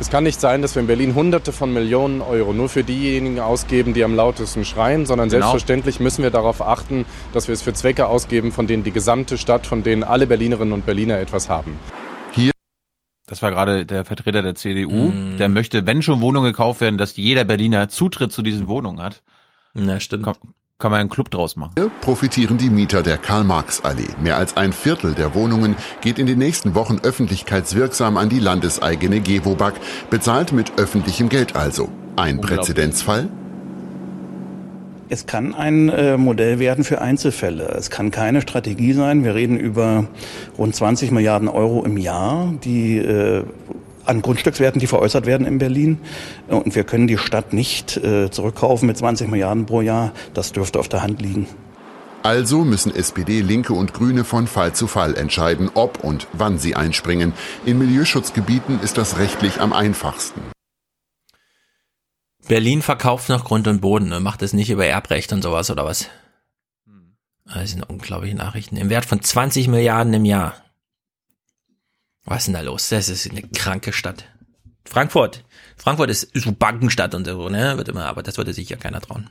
Es 0.00 0.10
kann 0.10 0.22
nicht 0.22 0.40
sein, 0.40 0.62
dass 0.62 0.76
wir 0.76 0.80
in 0.80 0.86
Berlin 0.86 1.14
Hunderte 1.16 1.50
von 1.52 1.72
Millionen 1.72 2.20
Euro 2.22 2.52
nur 2.52 2.68
für 2.68 2.84
diejenigen 2.84 3.40
ausgeben, 3.40 3.94
die 3.94 4.04
am 4.04 4.14
lautesten 4.14 4.64
schreien, 4.64 5.06
sondern 5.06 5.28
Genau. 5.28 5.40
selbstverständlich 5.40 5.98
müssen 5.98 6.22
wir 6.22 6.30
darauf 6.30 6.62
achten, 6.62 7.04
dass 7.32 7.48
wir 7.48 7.52
es 7.52 7.62
für 7.62 7.72
Zwecke 7.72 8.06
ausgeben, 8.06 8.52
von 8.52 8.68
denen 8.68 8.84
die 8.84 8.92
gesamte 8.92 9.36
Stadt, 9.38 9.66
von 9.66 9.82
denen 9.82 10.04
alle 10.04 10.28
Berlinerinnen 10.28 10.72
und 10.72 10.86
Berliner 10.86 11.18
etwas 11.18 11.48
haben. 11.48 11.78
Das 13.26 13.42
war 13.42 13.50
gerade 13.50 13.84
der 13.84 14.06
Vertreter 14.06 14.40
der 14.40 14.54
CDU. 14.54 15.10
Mhm. 15.10 15.36
Der 15.36 15.50
möchte, 15.50 15.84
wenn 15.86 16.00
schon 16.00 16.22
Wohnungen 16.22 16.52
gekauft 16.52 16.80
werden, 16.80 16.96
dass 16.96 17.16
jeder 17.16 17.44
Berliner 17.44 17.90
Zutritt 17.90 18.32
zu 18.32 18.40
diesen 18.40 18.68
Wohnungen 18.68 19.02
hat. 19.02 19.22
Na, 19.74 20.00
stimmt. 20.00 20.24
Kann, 20.24 20.36
kann 20.80 20.92
man 20.92 21.00
einen 21.00 21.10
Club 21.10 21.28
draus 21.32 21.56
machen. 21.56 21.72
Hier 21.76 21.90
profitieren 22.00 22.56
die 22.56 22.70
Mieter 22.70 23.02
der 23.02 23.18
Karl-Marx-Allee. 23.18 24.14
Mehr 24.22 24.36
als 24.36 24.56
ein 24.56 24.72
Viertel 24.72 25.12
der 25.12 25.34
Wohnungen 25.34 25.74
geht 26.02 26.20
in 26.20 26.26
den 26.26 26.38
nächsten 26.38 26.76
Wochen 26.76 27.00
öffentlichkeitswirksam 27.02 28.16
an 28.16 28.28
die 28.28 28.38
landeseigene 28.38 29.20
Gewobag, 29.20 29.72
bezahlt 30.08 30.52
mit 30.52 30.78
öffentlichem 30.78 31.28
Geld 31.28 31.56
also. 31.56 31.88
Ein. 32.14 32.40
Präzedenzfall? 32.40 33.28
Es 35.08 35.26
kann 35.26 35.52
ein 35.52 35.88
äh, 35.88 36.16
Modell 36.16 36.60
werden 36.60 36.84
für 36.84 37.00
Einzelfälle. 37.00 37.74
Es 37.76 37.90
kann 37.90 38.12
keine 38.12 38.40
Strategie 38.40 38.92
sein. 38.92 39.24
Wir 39.24 39.34
reden 39.34 39.56
über 39.56 40.06
rund 40.56 40.76
20 40.76 41.10
Milliarden 41.10 41.48
Euro 41.48 41.84
im 41.84 41.96
Jahr, 41.96 42.54
die 42.62 42.98
äh, 42.98 43.42
an 44.08 44.22
Grundstückswerten, 44.22 44.80
die 44.80 44.86
veräußert 44.86 45.26
werden 45.26 45.46
in 45.46 45.58
Berlin. 45.58 45.98
Und 46.48 46.74
wir 46.74 46.84
können 46.84 47.06
die 47.06 47.18
Stadt 47.18 47.52
nicht 47.52 47.96
äh, 47.98 48.30
zurückkaufen 48.30 48.86
mit 48.86 48.96
20 48.96 49.28
Milliarden 49.28 49.66
pro 49.66 49.80
Jahr. 49.80 50.12
Das 50.34 50.52
dürfte 50.52 50.78
auf 50.78 50.88
der 50.88 51.02
Hand 51.02 51.20
liegen. 51.20 51.46
Also 52.22 52.64
müssen 52.64 52.94
SPD, 52.94 53.40
Linke 53.40 53.72
und 53.72 53.94
Grüne 53.94 54.24
von 54.24 54.46
Fall 54.46 54.74
zu 54.74 54.86
Fall 54.86 55.16
entscheiden, 55.16 55.70
ob 55.74 56.02
und 56.02 56.26
wann 56.32 56.58
sie 56.58 56.74
einspringen. 56.74 57.32
In 57.64 57.78
Milieuschutzgebieten 57.78 58.80
ist 58.80 58.98
das 58.98 59.18
rechtlich 59.18 59.60
am 59.60 59.72
einfachsten. 59.72 60.40
Berlin 62.48 62.82
verkauft 62.82 63.28
noch 63.28 63.44
Grund 63.44 63.68
und 63.68 63.80
Boden, 63.80 64.08
ne? 64.08 64.20
macht 64.20 64.42
es 64.42 64.52
nicht 64.52 64.70
über 64.70 64.86
Erbrecht 64.86 65.32
und 65.32 65.42
sowas 65.42 65.70
oder 65.70 65.84
was? 65.84 66.08
Das 67.44 67.70
sind 67.70 67.88
unglaubliche 67.88 68.36
Nachrichten. 68.36 68.76
Im 68.76 68.90
Wert 68.90 69.04
von 69.04 69.22
20 69.22 69.68
Milliarden 69.68 70.12
im 70.12 70.24
Jahr. 70.24 70.54
Was 72.28 72.40
ist 72.40 72.46
denn 72.48 72.54
da 72.54 72.60
los? 72.60 72.90
Das 72.90 73.08
ist 73.08 73.30
eine 73.30 73.42
kranke 73.42 73.92
Stadt. 73.92 74.24
Frankfurt. 74.84 75.44
Frankfurt 75.76 76.10
ist 76.10 76.30
so 76.34 76.52
Bankenstadt 76.52 77.14
und 77.14 77.26
so, 77.26 77.48
ne? 77.48 77.76
Wird 77.78 77.88
immer, 77.88 78.04
aber 78.04 78.22
das 78.22 78.36
würde 78.36 78.52
sich 78.52 78.68
ja 78.68 78.76
keiner 78.76 79.00
trauen. 79.00 79.30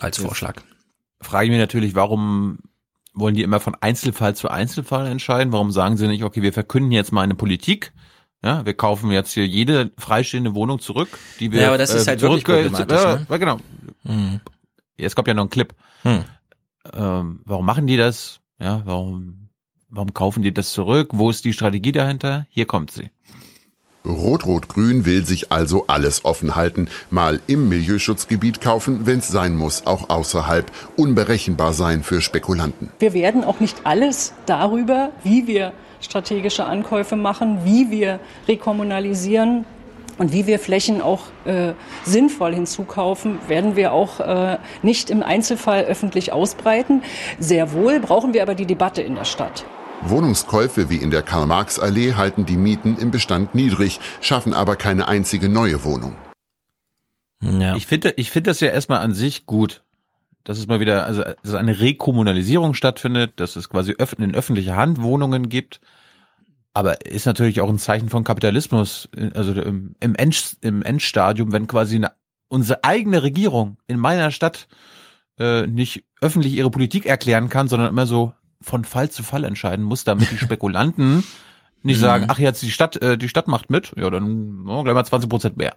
Als 0.00 0.18
Vorschlag. 0.18 0.62
Frage 1.20 1.46
ich 1.46 1.50
mich 1.50 1.58
natürlich, 1.58 1.94
warum 1.94 2.58
wollen 3.14 3.34
die 3.34 3.42
immer 3.42 3.58
von 3.58 3.74
Einzelfall 3.74 4.36
zu 4.36 4.48
Einzelfall 4.48 5.06
entscheiden? 5.06 5.52
Warum 5.52 5.70
sagen 5.70 5.96
sie 5.96 6.06
nicht, 6.08 6.24
okay, 6.24 6.42
wir 6.42 6.52
verkünden 6.52 6.92
jetzt 6.92 7.10
mal 7.12 7.22
eine 7.22 7.34
Politik? 7.34 7.92
Ja, 8.44 8.64
wir 8.64 8.74
kaufen 8.74 9.10
jetzt 9.10 9.32
hier 9.32 9.46
jede 9.46 9.90
freistehende 9.98 10.54
Wohnung 10.54 10.78
zurück, 10.78 11.08
die 11.40 11.50
wir. 11.50 11.62
Ja, 11.62 11.68
aber 11.68 11.78
das 11.78 11.92
ist 11.92 12.06
halt 12.06 12.20
wirklich 12.20 12.44
problematisch, 12.44 12.96
Ja, 12.96 13.16
ne? 13.28 13.38
genau. 13.38 13.58
Hm. 14.04 14.40
Jetzt 14.96 15.16
kommt 15.16 15.26
ja 15.26 15.34
noch 15.34 15.44
ein 15.44 15.50
Clip. 15.50 15.74
Hm. 16.02 16.24
Ähm, 16.92 17.40
warum 17.44 17.66
machen 17.66 17.86
die 17.86 17.96
das? 17.96 18.40
Ja, 18.60 18.82
warum, 18.84 19.37
warum 19.90 20.14
kaufen 20.14 20.42
die 20.42 20.52
das 20.52 20.72
zurück? 20.72 21.10
Wo 21.12 21.30
ist 21.30 21.44
die 21.44 21.52
Strategie 21.52 21.92
dahinter? 21.92 22.46
Hier 22.50 22.66
kommt 22.66 22.90
sie. 22.90 23.10
Rot-Rot-Grün 24.06 25.04
will 25.04 25.26
sich 25.26 25.52
also 25.52 25.84
alles 25.86 26.24
offen 26.24 26.56
halten, 26.56 26.88
mal 27.10 27.40
im 27.46 27.68
Milieuschutzgebiet 27.68 28.60
kaufen, 28.60 29.06
wenn's 29.06 29.28
sein 29.28 29.54
muss, 29.54 29.86
auch 29.86 30.08
außerhalb, 30.08 30.70
unberechenbar 30.96 31.74
sein 31.74 32.02
für 32.02 32.22
Spekulanten. 32.22 32.90
Wir 33.00 33.12
werden 33.12 33.44
auch 33.44 33.60
nicht 33.60 33.84
alles 33.84 34.32
darüber, 34.46 35.10
wie 35.24 35.46
wir 35.46 35.72
strategische 36.00 36.64
Ankäufe 36.64 37.16
machen, 37.16 37.64
wie 37.64 37.90
wir 37.90 38.20
rekommunalisieren 38.46 39.66
und 40.16 40.32
wie 40.32 40.46
wir 40.46 40.58
Flächen 40.58 41.02
auch 41.02 41.24
äh, 41.44 41.72
sinnvoll 42.04 42.54
hinzukaufen, 42.54 43.38
werden 43.48 43.76
wir 43.76 43.92
auch 43.92 44.20
äh, 44.20 44.58
nicht 44.82 45.10
im 45.10 45.22
Einzelfall 45.22 45.84
öffentlich 45.84 46.32
ausbreiten. 46.32 47.02
Sehr 47.38 47.72
wohl 47.72 48.00
brauchen 48.00 48.32
wir 48.32 48.42
aber 48.42 48.54
die 48.54 48.66
Debatte 48.66 49.02
in 49.02 49.16
der 49.16 49.24
Stadt. 49.24 49.64
Wohnungskäufe 50.02 50.90
wie 50.90 50.96
in 50.96 51.10
der 51.10 51.22
Karl-Marx-Allee 51.22 52.14
halten 52.14 52.46
die 52.46 52.56
Mieten 52.56 52.96
im 52.98 53.10
Bestand 53.10 53.54
niedrig, 53.54 54.00
schaffen 54.20 54.54
aber 54.54 54.76
keine 54.76 55.08
einzige 55.08 55.48
neue 55.48 55.84
Wohnung. 55.84 56.16
Ja. 57.42 57.76
Ich 57.76 57.86
finde, 57.86 58.14
ich 58.16 58.30
finde 58.30 58.50
das 58.50 58.60
ja 58.60 58.68
erstmal 58.68 59.00
an 59.00 59.14
sich 59.14 59.46
gut, 59.46 59.82
dass 60.44 60.58
es 60.58 60.66
mal 60.66 60.80
wieder, 60.80 61.04
also, 61.04 61.24
dass 61.42 61.54
eine 61.54 61.78
Rekommunalisierung 61.80 62.74
stattfindet, 62.74 63.34
dass 63.36 63.56
es 63.56 63.68
quasi 63.68 63.92
öff 63.98 64.14
in 64.18 64.34
öffentlicher 64.34 64.76
Hand 64.76 65.02
Wohnungen 65.02 65.48
gibt. 65.48 65.80
Aber 66.74 67.04
ist 67.04 67.26
natürlich 67.26 67.60
auch 67.60 67.68
ein 67.68 67.78
Zeichen 67.78 68.08
von 68.08 68.24
Kapitalismus, 68.24 69.08
also 69.34 69.52
im, 69.52 69.94
im, 70.00 70.14
End, 70.14 70.56
im 70.60 70.82
Endstadium, 70.82 71.52
wenn 71.52 71.66
quasi 71.66 71.96
eine, 71.96 72.12
unsere 72.48 72.84
eigene 72.84 73.22
Regierung 73.22 73.78
in 73.88 73.98
meiner 73.98 74.30
Stadt 74.30 74.68
äh, 75.38 75.66
nicht 75.66 76.04
öffentlich 76.20 76.54
ihre 76.54 76.70
Politik 76.70 77.06
erklären 77.06 77.48
kann, 77.48 77.68
sondern 77.68 77.88
immer 77.88 78.06
so 78.06 78.32
von 78.60 78.84
Fall 78.84 79.10
zu 79.10 79.22
Fall 79.22 79.44
entscheiden 79.44 79.84
muss, 79.84 80.04
damit 80.04 80.30
die 80.30 80.38
Spekulanten 80.44 81.24
nicht 81.82 81.98
Mhm. 81.98 82.02
sagen, 82.02 82.24
ach 82.28 82.38
jetzt 82.38 82.62
die 82.62 82.70
Stadt, 82.70 82.96
äh, 83.02 83.16
die 83.16 83.28
Stadt 83.28 83.48
macht 83.48 83.70
mit, 83.70 83.92
ja 83.96 84.10
dann 84.10 84.66
oh, 84.66 84.82
gleich 84.82 84.94
mal 84.94 85.04
20 85.04 85.30
Prozent 85.30 85.56
mehr. 85.56 85.76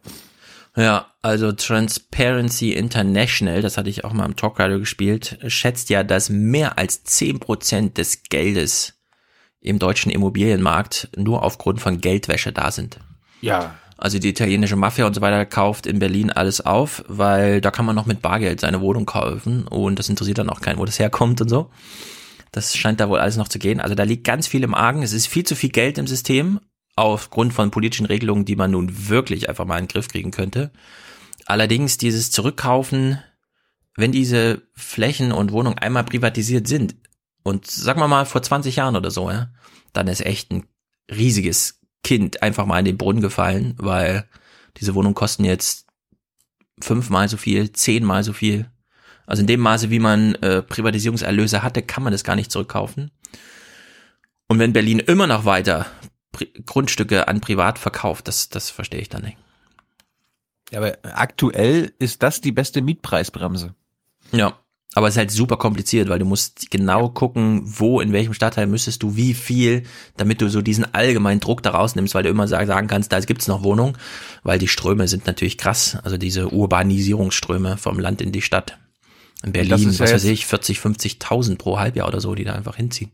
Ja, 0.76 1.08
also 1.22 1.52
Transparency 1.52 2.72
International, 2.72 3.62
das 3.62 3.78
hatte 3.78 3.90
ich 3.90 4.06
auch 4.06 4.14
mal 4.14 4.26
im 4.26 4.38
Talkradio 4.38 4.80
gespielt, 4.80 5.38
schätzt 5.48 5.90
ja, 5.90 6.04
dass 6.04 6.30
mehr 6.30 6.78
als 6.78 7.06
10% 7.06 7.94
des 7.94 8.24
Geldes 8.24 8.94
im 9.60 9.80
deutschen 9.80 10.12
Immobilienmarkt 10.12 11.10
nur 11.18 11.44
aufgrund 11.44 11.82
von 11.82 12.00
Geldwäsche 12.00 12.54
da 12.54 12.72
sind. 12.72 13.00
Ja. 13.42 13.76
Also 13.98 14.18
die 14.18 14.30
italienische 14.30 14.78
Mafia 14.78 15.06
und 15.06 15.14
so 15.14 15.22
weiter 15.22 15.46
kauft 15.46 15.86
in 15.86 16.00
Berlin 16.00 16.32
alles 16.32 16.62
auf, 16.62 17.04
weil 17.08 17.62
da 17.62 17.70
kann 17.70 17.86
man 17.86 17.96
noch 17.96 18.08
mit 18.08 18.22
Bargeld 18.22 18.62
seine 18.62 18.82
Wohnung 18.82 19.06
kaufen 19.06 19.68
und 19.68 20.00
das 20.00 20.10
interessiert 20.10 20.40
dann 20.40 20.50
auch 20.50 20.62
keinen, 20.62 20.80
wo 20.80 20.86
das 20.86 20.98
herkommt 20.98 21.42
und 21.42 21.50
so. 21.50 21.70
Das 22.52 22.76
scheint 22.76 23.00
da 23.00 23.10
wohl 23.10 23.20
alles 23.20 23.38
noch 23.38 23.48
zu 23.48 23.60
gehen. 23.60 23.80
Also 23.80 23.96
da 23.96 24.04
liegt 24.04 24.26
ganz 24.26 24.48
viel 24.48 24.64
im 24.64 24.76
Argen. 24.76 25.04
Es 25.04 25.14
ist 25.14 25.28
viel 25.28 25.46
zu 25.46 25.56
viel 25.56 25.70
Geld 25.70 25.98
im 25.98 26.08
System 26.08 26.60
aufgrund 26.96 27.54
von 27.54 27.72
politischen 27.72 28.06
Regelungen, 28.06 28.46
die 28.46 28.56
man 28.56 28.72
nun 28.72 29.10
wirklich 29.10 29.48
einfach 29.50 29.66
mal 29.66 29.80
in 29.80 29.86
den 29.86 29.92
Griff 29.92 30.10
kriegen 30.10 30.32
könnte. 30.32 30.72
Allerdings 31.46 31.98
dieses 31.98 32.32
Zurückkaufen, 32.32 33.20
wenn 33.96 34.12
diese 34.12 34.62
Flächen 34.74 35.32
und 35.32 35.52
Wohnungen 35.52 35.80
einmal 35.80 36.04
privatisiert 36.04 36.68
sind 36.68 36.96
und 37.44 37.70
sagen 37.70 38.00
wir 38.00 38.08
mal 38.08 38.26
vor 38.26 38.44
20 38.44 38.76
Jahren 38.76 38.96
oder 38.96 39.12
so, 39.12 39.30
ja, 39.30 39.50
dann 39.94 40.08
ist 40.08 40.26
echt 40.26 40.52
ein 40.52 40.68
riesiges 41.10 41.80
Kind 42.04 42.42
einfach 42.42 42.66
mal 42.66 42.80
in 42.80 42.86
den 42.86 42.98
Brunnen 42.98 43.22
gefallen, 43.22 43.76
weil 43.78 44.28
diese 44.78 44.96
Wohnungen 44.96 45.16
kosten 45.16 45.46
jetzt 45.46 45.88
fünfmal 46.82 47.30
so 47.30 47.38
viel, 47.38 47.72
zehnmal 47.72 48.24
so 48.24 48.34
viel. 48.34 48.70
Also 49.32 49.42
in 49.42 49.48
dem 49.48 49.62
Maße, 49.62 49.90
wie 49.90 50.00
man 50.00 50.36
äh, 50.36 50.62
Privatisierungserlöse 50.62 51.64
hatte, 51.64 51.82
kann 51.82 52.04
man 52.04 52.12
das 52.12 52.26
gar 52.26 52.36
nicht 52.36 52.52
zurückkaufen. 52.52 53.12
Und 54.50 54.60
wenn 54.60 54.74
Berlin 54.74 55.00
immer 55.00 55.26
noch 55.26 55.46
weiter 55.46 55.86
Pri 56.34 56.52
Grundstücke 56.66 57.30
an 57.30 57.40
Privat 57.40 57.80
verkauft, 57.80 58.28
das, 58.28 58.50
das 58.50 58.70
verstehe 58.70 59.00
ich 59.00 59.08
dann 59.08 59.24
nicht. 59.24 59.38
Ja, 60.70 60.80
aber 60.80 60.98
aktuell 61.04 61.94
ist 61.98 62.24
das 62.24 62.42
die 62.42 62.52
beste 62.52 62.82
Mietpreisbremse. 62.82 63.74
Ja, 64.34 64.60
aber 64.96 65.08
es 65.08 65.14
ist 65.14 65.20
halt 65.20 65.32
super 65.32 65.56
kompliziert, 65.56 66.10
weil 66.10 66.20
du 66.20 66.26
musst 66.26 66.70
genau 66.70 67.08
gucken, 67.08 67.62
wo, 67.64 68.02
in 68.02 68.12
welchem 68.12 68.34
Stadtteil 68.34 68.68
müsstest 68.68 69.02
du 69.02 69.16
wie 69.16 69.34
viel, 69.34 69.84
damit 70.18 70.42
du 70.42 70.50
so 70.50 70.62
diesen 70.62 70.94
allgemeinen 70.94 71.40
Druck 71.40 71.64
da 71.64 71.70
rausnimmst, 71.70 72.16
weil 72.16 72.24
du 72.24 72.30
immer 72.30 72.50
sag- 72.50 72.68
sagen 72.68 72.88
kannst, 72.88 73.14
da 73.14 73.22
gibt's 73.22 73.48
noch 73.48 73.64
Wohnung, 73.64 73.98
weil 74.44 74.60
die 74.60 74.68
Ströme 74.68 75.08
sind 75.08 75.26
natürlich 75.26 75.58
krass, 75.58 75.98
also 76.04 76.18
diese 76.18 76.50
Urbanisierungsströme 76.50 77.78
vom 77.78 77.98
Land 77.98 78.20
in 78.20 78.34
die 78.34 78.42
Stadt. 78.42 78.78
In 79.44 79.54
Berlin, 79.54 79.90
ist 79.90 80.00
ja 80.00 80.06
was 80.06 80.14
weiß 80.14 80.26
ich, 80.26 80.46
40, 80.46 80.80
50.000 80.80 81.58
pro 81.58 81.80
Halbjahr 81.80 82.08
oder 82.08 82.22
so, 82.22 82.36
die 82.36 82.44
da 82.44 82.54
einfach 82.54 82.76
hinziehen. 82.76 83.12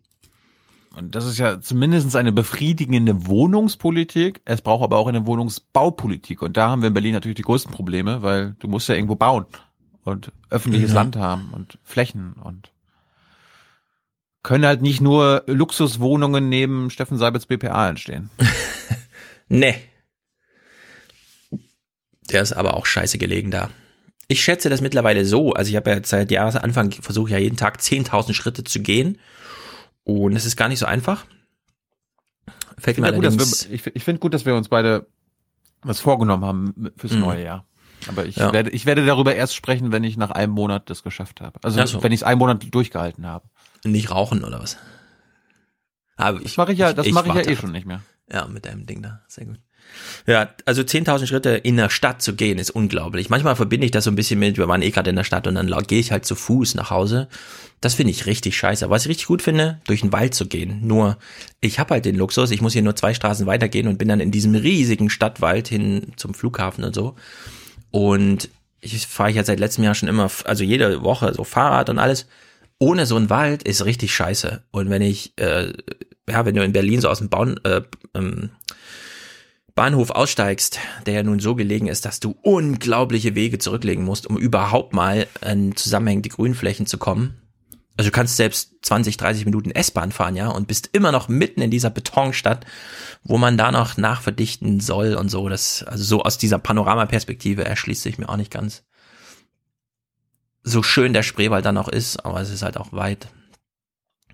Und 0.95 1.13
das 1.13 1.25
ist 1.25 1.37
ja 1.37 1.61
zumindest 1.61 2.15
eine 2.15 2.31
befriedigende 2.31 3.27
Wohnungspolitik. 3.27 4.41
Es 4.45 4.61
braucht 4.61 4.83
aber 4.83 4.97
auch 4.97 5.07
eine 5.07 5.27
Wohnungsbaupolitik. 5.27 6.41
Und 6.41 6.57
da 6.57 6.69
haben 6.69 6.81
wir 6.81 6.87
in 6.87 6.93
Berlin 6.93 7.13
natürlich 7.13 7.35
die 7.35 7.43
größten 7.43 7.71
Probleme, 7.71 8.23
weil 8.23 8.55
du 8.59 8.67
musst 8.67 8.89
ja 8.89 8.95
irgendwo 8.95 9.15
bauen 9.15 9.45
und 10.03 10.31
öffentliches 10.49 10.89
Ja. 10.89 10.95
Land 10.95 11.15
haben 11.15 11.51
und 11.53 11.77
Flächen 11.83 12.33
und 12.33 12.71
können 14.41 14.65
halt 14.65 14.81
nicht 14.81 15.01
nur 15.01 15.43
Luxuswohnungen 15.45 16.49
neben 16.49 16.89
Steffen 16.89 17.17
Seibels 17.17 17.45
BPA 17.45 17.89
entstehen. 17.89 18.29
Nee. 19.49 19.75
Der 22.29 22.41
ist 22.41 22.51
aber 22.51 22.75
auch 22.75 22.85
scheiße 22.85 23.17
gelegen 23.17 23.51
da. 23.51 23.69
Ich 24.27 24.43
schätze 24.43 24.69
das 24.69 24.81
mittlerweile 24.81 25.23
so, 25.25 25.53
also 25.53 25.69
ich 25.69 25.75
habe 25.77 25.89
ja 25.89 25.99
seit 26.03 26.31
Jahresanfang 26.31 26.91
versuche 26.91 27.31
ja 27.31 27.37
jeden 27.37 27.55
Tag 27.57 27.79
10.000 27.79 28.33
Schritte 28.33 28.63
zu 28.63 28.81
gehen 28.81 29.19
und 30.03 30.35
es 30.35 30.45
ist 30.45 30.57
gar 30.57 30.67
nicht 30.67 30.79
so 30.79 30.85
einfach. 30.85 31.25
Fällt 32.77 32.97
Ich 32.97 33.01
mir 33.01 33.07
finde 33.13 33.27
gut, 33.29 33.39
dass 33.39 33.69
wir, 33.69 33.73
ich, 33.73 33.87
ich 33.87 34.03
finde 34.03 34.19
gut, 34.19 34.33
dass 34.33 34.45
wir 34.45 34.55
uns 34.55 34.67
beide 34.69 35.07
was 35.81 35.99
vorgenommen 35.99 36.43
haben 36.45 36.91
fürs 36.97 37.13
Mhm. 37.13 37.19
neue 37.21 37.43
Jahr. 37.43 37.65
Aber 38.07 38.25
ich 38.25 38.35
Ja. 38.35 38.51
werde, 38.53 38.69
ich 38.71 38.85
werde 38.85 39.05
darüber 39.05 39.33
erst 39.33 39.55
sprechen, 39.55 39.91
wenn 39.91 40.03
ich 40.03 40.17
nach 40.17 40.31
einem 40.31 40.53
Monat 40.53 40.89
das 40.89 41.03
geschafft 41.03 41.41
habe. 41.41 41.59
Also 41.63 41.83
so. 41.85 42.03
wenn 42.03 42.11
ich 42.11 42.19
es 42.21 42.23
einen 42.23 42.39
Monat 42.39 42.63
durchgehalten 42.71 43.25
habe. 43.25 43.47
nicht 43.83 44.11
rauchen 44.11 44.43
oder 44.43 44.59
was? 44.61 44.77
Aber 46.17 46.39
Das 46.39 46.57
mache 46.57 46.73
ich 46.73 46.79
ja, 46.79 46.93
das 46.93 47.09
mache 47.11 47.29
ich 47.29 47.33
ja 47.35 47.41
eh 47.41 47.53
ab. 47.53 47.59
schon 47.59 47.71
nicht 47.71 47.85
mehr. 47.87 48.01
Ja, 48.31 48.47
mit 48.47 48.65
deinem 48.65 48.85
Ding 48.85 49.01
da. 49.01 49.21
Sehr 49.27 49.45
gut. 49.45 49.59
Ja, 50.25 50.49
also 50.65 50.81
10.000 50.81 51.27
Schritte 51.27 51.49
in 51.51 51.77
der 51.77 51.89
Stadt 51.89 52.21
zu 52.21 52.35
gehen 52.35 52.59
ist 52.59 52.71
unglaublich. 52.71 53.29
Manchmal 53.29 53.55
verbinde 53.55 53.85
ich 53.85 53.91
das 53.91 54.03
so 54.03 54.11
ein 54.11 54.15
bisschen 54.15 54.39
mit, 54.39 54.57
wir 54.57 54.67
waren 54.67 54.81
eh 54.81 54.91
gerade 54.91 55.09
in 55.09 55.15
der 55.15 55.23
Stadt 55.23 55.47
und 55.47 55.55
dann 55.55 55.71
gehe 55.87 55.99
ich 55.99 56.11
halt 56.11 56.25
zu 56.25 56.35
Fuß 56.35 56.75
nach 56.75 56.89
Hause. 56.89 57.27
Das 57.79 57.93
finde 57.93 58.11
ich 58.11 58.25
richtig 58.25 58.57
scheiße. 58.57 58.85
Aber 58.85 58.95
was 58.95 59.03
ich 59.03 59.09
richtig 59.09 59.27
gut 59.27 59.41
finde, 59.41 59.79
durch 59.85 60.01
den 60.01 60.11
Wald 60.11 60.33
zu 60.33 60.47
gehen. 60.47 60.85
Nur, 60.85 61.17
ich 61.61 61.79
habe 61.79 61.93
halt 61.93 62.05
den 62.05 62.15
Luxus, 62.15 62.51
ich 62.51 62.61
muss 62.61 62.73
hier 62.73 62.81
nur 62.81 62.95
zwei 62.95 63.13
Straßen 63.13 63.45
weitergehen 63.45 63.87
und 63.87 63.97
bin 63.97 64.07
dann 64.07 64.19
in 64.19 64.31
diesem 64.31 64.55
riesigen 64.55 65.09
Stadtwald 65.09 65.67
hin 65.67 66.13
zum 66.15 66.33
Flughafen 66.33 66.83
und 66.83 66.95
so. 66.95 67.15
Und 67.91 68.49
ich 68.81 69.07
fahre 69.07 69.31
ja 69.31 69.43
seit 69.43 69.59
letztem 69.59 69.83
Jahr 69.83 69.95
schon 69.95 70.09
immer, 70.09 70.29
also 70.45 70.63
jede 70.63 71.03
Woche 71.03 71.33
so 71.33 71.43
Fahrrad 71.43 71.89
und 71.89 71.99
alles. 71.99 72.27
Ohne 72.79 73.05
so 73.05 73.15
einen 73.15 73.29
Wald 73.29 73.63
ist 73.63 73.85
richtig 73.85 74.13
scheiße. 74.13 74.63
Und 74.71 74.89
wenn 74.89 75.01
ich, 75.01 75.33
äh, 75.37 75.73
ja, 76.29 76.45
wenn 76.45 76.55
du 76.55 76.63
in 76.63 76.73
Berlin 76.73 77.01
so 77.01 77.09
aus 77.09 77.19
dem 77.19 77.29
Bauen, 77.29 77.59
äh, 77.63 77.81
ähm, 78.13 78.51
Bahnhof 79.77 80.09
aussteigst, 80.09 80.79
der 81.05 81.13
ja 81.13 81.23
nun 81.23 81.39
so 81.39 81.55
gelegen 81.55 81.87
ist, 81.87 82.03
dass 82.03 82.19
du 82.19 82.35
unglaubliche 82.41 83.35
Wege 83.35 83.59
zurücklegen 83.59 84.03
musst, 84.03 84.27
um 84.27 84.35
überhaupt 84.35 84.91
mal 84.93 85.27
an 85.39 85.75
zusammenhängende 85.75 86.29
Grünflächen 86.29 86.87
zu 86.87 86.97
kommen. 86.97 87.41
Also 87.95 88.09
du 88.09 88.13
kannst 88.13 88.37
selbst 88.37 88.73
20, 88.81 89.17
30 89.17 89.45
Minuten 89.45 89.71
S-Bahn 89.71 90.11
fahren, 90.11 90.35
ja, 90.35 90.49
und 90.49 90.67
bist 90.67 90.89
immer 90.93 91.11
noch 91.11 91.29
mitten 91.29 91.61
in 91.61 91.71
dieser 91.71 91.91
Betonstadt, 91.91 92.65
wo 93.23 93.37
man 93.37 93.57
da 93.57 93.71
noch 93.71 93.97
nachverdichten 93.97 94.79
soll 94.79 95.13
und 95.13 95.29
so. 95.29 95.47
Das, 95.47 95.83
also 95.83 96.03
so 96.03 96.23
aus 96.23 96.37
dieser 96.37 96.59
Panoramaperspektive 96.59 97.63
erschließt 97.63 98.03
sich 98.03 98.17
mir 98.17 98.29
auch 98.29 98.37
nicht 98.37 98.51
ganz. 98.51 98.83
so 100.63 100.83
schön 100.83 101.13
der 101.13 101.23
Spreewald 101.23 101.65
dann 101.65 101.77
auch 101.77 101.87
ist, 101.87 102.25
aber 102.25 102.41
es 102.41 102.49
ist 102.49 102.63
halt 102.63 102.77
auch 102.77 102.91
weit. 102.91 103.29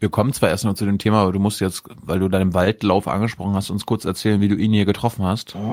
Wir 0.03 0.09
kommen 0.09 0.33
zwar 0.33 0.49
erst 0.49 0.65
noch 0.65 0.73
zu 0.73 0.85
dem 0.85 0.97
Thema, 0.97 1.21
aber 1.21 1.31
du 1.31 1.39
musst 1.39 1.61
jetzt, 1.61 1.83
weil 1.95 2.19
du 2.19 2.27
deinen 2.27 2.53
Waldlauf 2.53 3.07
angesprochen 3.07 3.53
hast, 3.53 3.69
uns 3.69 3.85
kurz 3.85 4.03
erzählen, 4.03 4.41
wie 4.41 4.49
du 4.49 4.55
ihn 4.55 4.73
hier 4.73 4.83
getroffen 4.83 5.23
hast. 5.23 5.55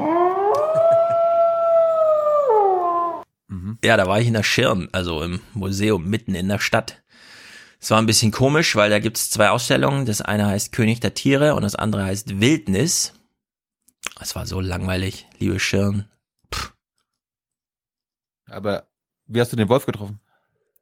Ja, 3.82 3.96
da 3.96 4.06
war 4.06 4.20
ich 4.20 4.28
in 4.28 4.34
der 4.34 4.44
Schirn, 4.44 4.88
also 4.92 5.22
im 5.22 5.40
Museum 5.54 6.04
mitten 6.08 6.36
in 6.36 6.48
der 6.48 6.60
Stadt. 6.60 7.02
Es 7.80 7.90
war 7.90 7.98
ein 7.98 8.06
bisschen 8.06 8.30
komisch, 8.30 8.76
weil 8.76 8.90
da 8.90 9.00
gibt's 9.00 9.30
zwei 9.30 9.50
Ausstellungen. 9.50 10.06
Das 10.06 10.20
eine 10.20 10.46
heißt 10.46 10.70
König 10.70 11.00
der 11.00 11.14
Tiere 11.14 11.56
und 11.56 11.62
das 11.62 11.74
andere 11.74 12.04
heißt 12.04 12.40
Wildnis. 12.40 13.14
Es 14.20 14.36
war 14.36 14.46
so 14.46 14.60
langweilig, 14.60 15.26
liebe 15.38 15.58
Schirn. 15.58 16.08
Aber 18.46 18.86
wie 19.26 19.40
hast 19.40 19.52
du 19.52 19.56
den 19.56 19.68
Wolf 19.68 19.86
getroffen? 19.86 20.20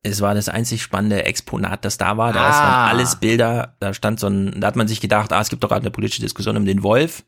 Es 0.02 0.20
war 0.20 0.35
das 0.35 0.49
einzig 0.49 0.81
spannende 0.83 1.25
Exponat, 1.25 1.85
das 1.85 1.99
da 1.99 2.17
war. 2.17 2.33
Da 2.33 2.41
Ah. 2.49 2.51
waren 2.52 2.89
alles 2.97 3.17
Bilder. 3.17 3.77
Da 3.81 3.93
stand 3.94 4.20
so 4.20 4.28
ein, 4.28 4.60
da 4.60 4.68
hat 4.68 4.77
man 4.77 4.86
sich 4.89 5.01
gedacht, 5.01 5.33
ah, 5.33 5.41
es 5.41 5.49
gibt 5.49 5.62
doch 5.65 5.68
gerade 5.68 5.83
eine 5.83 5.91
politische 5.91 6.23
Diskussion 6.23 6.57
um 6.57 6.65
den 6.67 6.83
Wolf. 6.83 7.25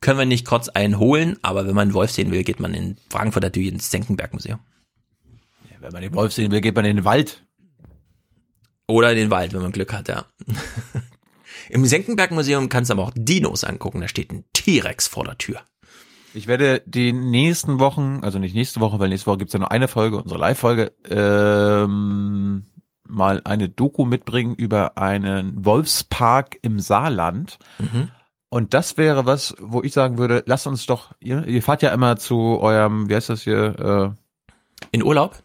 Können 0.00 0.18
wir 0.18 0.26
nicht 0.26 0.46
kurz 0.46 0.68
einen 0.68 0.98
holen? 0.98 1.36
Aber 1.42 1.66
wenn 1.66 1.74
man 1.74 1.82
einen 1.88 1.94
Wolf 1.94 2.10
sehen 2.12 2.30
will, 2.30 2.44
geht 2.44 2.60
man 2.60 2.72
in 2.72 2.96
Frankfurt 3.10 3.42
natürlich 3.42 3.72
ins 3.72 3.90
Senckenberg-Museum. 3.90 4.58
Wenn 5.80 5.92
man 5.92 6.02
den 6.02 6.14
Wolf 6.14 6.32
sehen 6.32 6.50
will, 6.50 6.60
geht 6.60 6.74
man 6.76 6.84
in 6.84 6.96
den 6.96 7.04
Wald. 7.04 7.44
Oder 8.86 9.10
in 9.12 9.18
den 9.18 9.30
Wald, 9.30 9.52
wenn 9.52 9.60
man 9.62 9.72
Glück 9.72 9.92
hat, 9.92 10.08
ja. 10.08 10.24
Im 11.68 11.84
Senckenberg-Museum 11.84 12.68
kannst 12.68 12.88
du 12.90 12.94
aber 12.94 13.02
auch 13.04 13.12
Dinos 13.14 13.64
angucken. 13.64 14.00
Da 14.00 14.08
steht 14.08 14.32
ein 14.32 14.44
T-Rex 14.54 15.06
vor 15.06 15.24
der 15.24 15.36
Tür. 15.36 15.60
Ich 16.38 16.46
werde 16.46 16.84
die 16.86 17.12
nächsten 17.12 17.80
Wochen, 17.80 18.20
also 18.22 18.38
nicht 18.38 18.54
nächste 18.54 18.78
Woche, 18.78 19.00
weil 19.00 19.08
nächste 19.08 19.26
Woche 19.26 19.38
gibt's 19.38 19.54
ja 19.54 19.58
noch 19.58 19.70
eine 19.70 19.88
Folge, 19.88 20.22
unsere 20.22 20.38
Live-Folge, 20.38 20.92
ähm, 21.10 22.64
mal 23.02 23.40
eine 23.42 23.68
Doku 23.68 24.04
mitbringen 24.04 24.54
über 24.54 24.96
einen 24.96 25.64
Wolfspark 25.64 26.56
im 26.62 26.78
Saarland. 26.78 27.58
Mhm. 27.80 28.12
Und 28.50 28.72
das 28.72 28.96
wäre 28.96 29.26
was, 29.26 29.56
wo 29.58 29.82
ich 29.82 29.92
sagen 29.92 30.16
würde, 30.16 30.44
lasst 30.46 30.68
uns 30.68 30.86
doch, 30.86 31.12
ihr, 31.18 31.44
ihr 31.44 31.60
fahrt 31.60 31.82
ja 31.82 31.90
immer 31.90 32.16
zu 32.18 32.60
eurem, 32.60 33.08
wie 33.08 33.16
heißt 33.16 33.30
das 33.30 33.42
hier? 33.42 34.14
Äh, 34.14 34.86
In 34.92 35.02
Urlaub? 35.02 35.42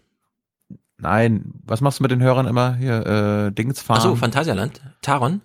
Nein, 0.99 1.55
was 1.65 1.81
machst 1.81 1.97
du 1.97 2.03
mit 2.03 2.11
den 2.11 2.21
Hörern 2.21 2.45
immer 2.45 2.75
hier? 2.75 3.03
Äh, 3.47 3.51
Dings 3.51 3.81
fahren? 3.81 3.97
Ach 3.97 4.03
so, 4.03 4.15
Phantasialand. 4.15 4.79
Taron? 5.01 5.41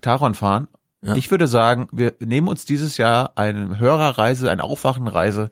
Taron 0.00 0.34
fahren. 0.34 0.66
Ja. 1.02 1.14
Ich 1.16 1.30
würde 1.30 1.46
sagen, 1.48 1.88
wir 1.92 2.14
nehmen 2.20 2.48
uns 2.48 2.64
dieses 2.66 2.96
Jahr 2.98 3.32
eine 3.36 3.78
Hörerreise, 3.78 4.50
eine 4.50 4.64
Aufwachenreise 4.64 5.50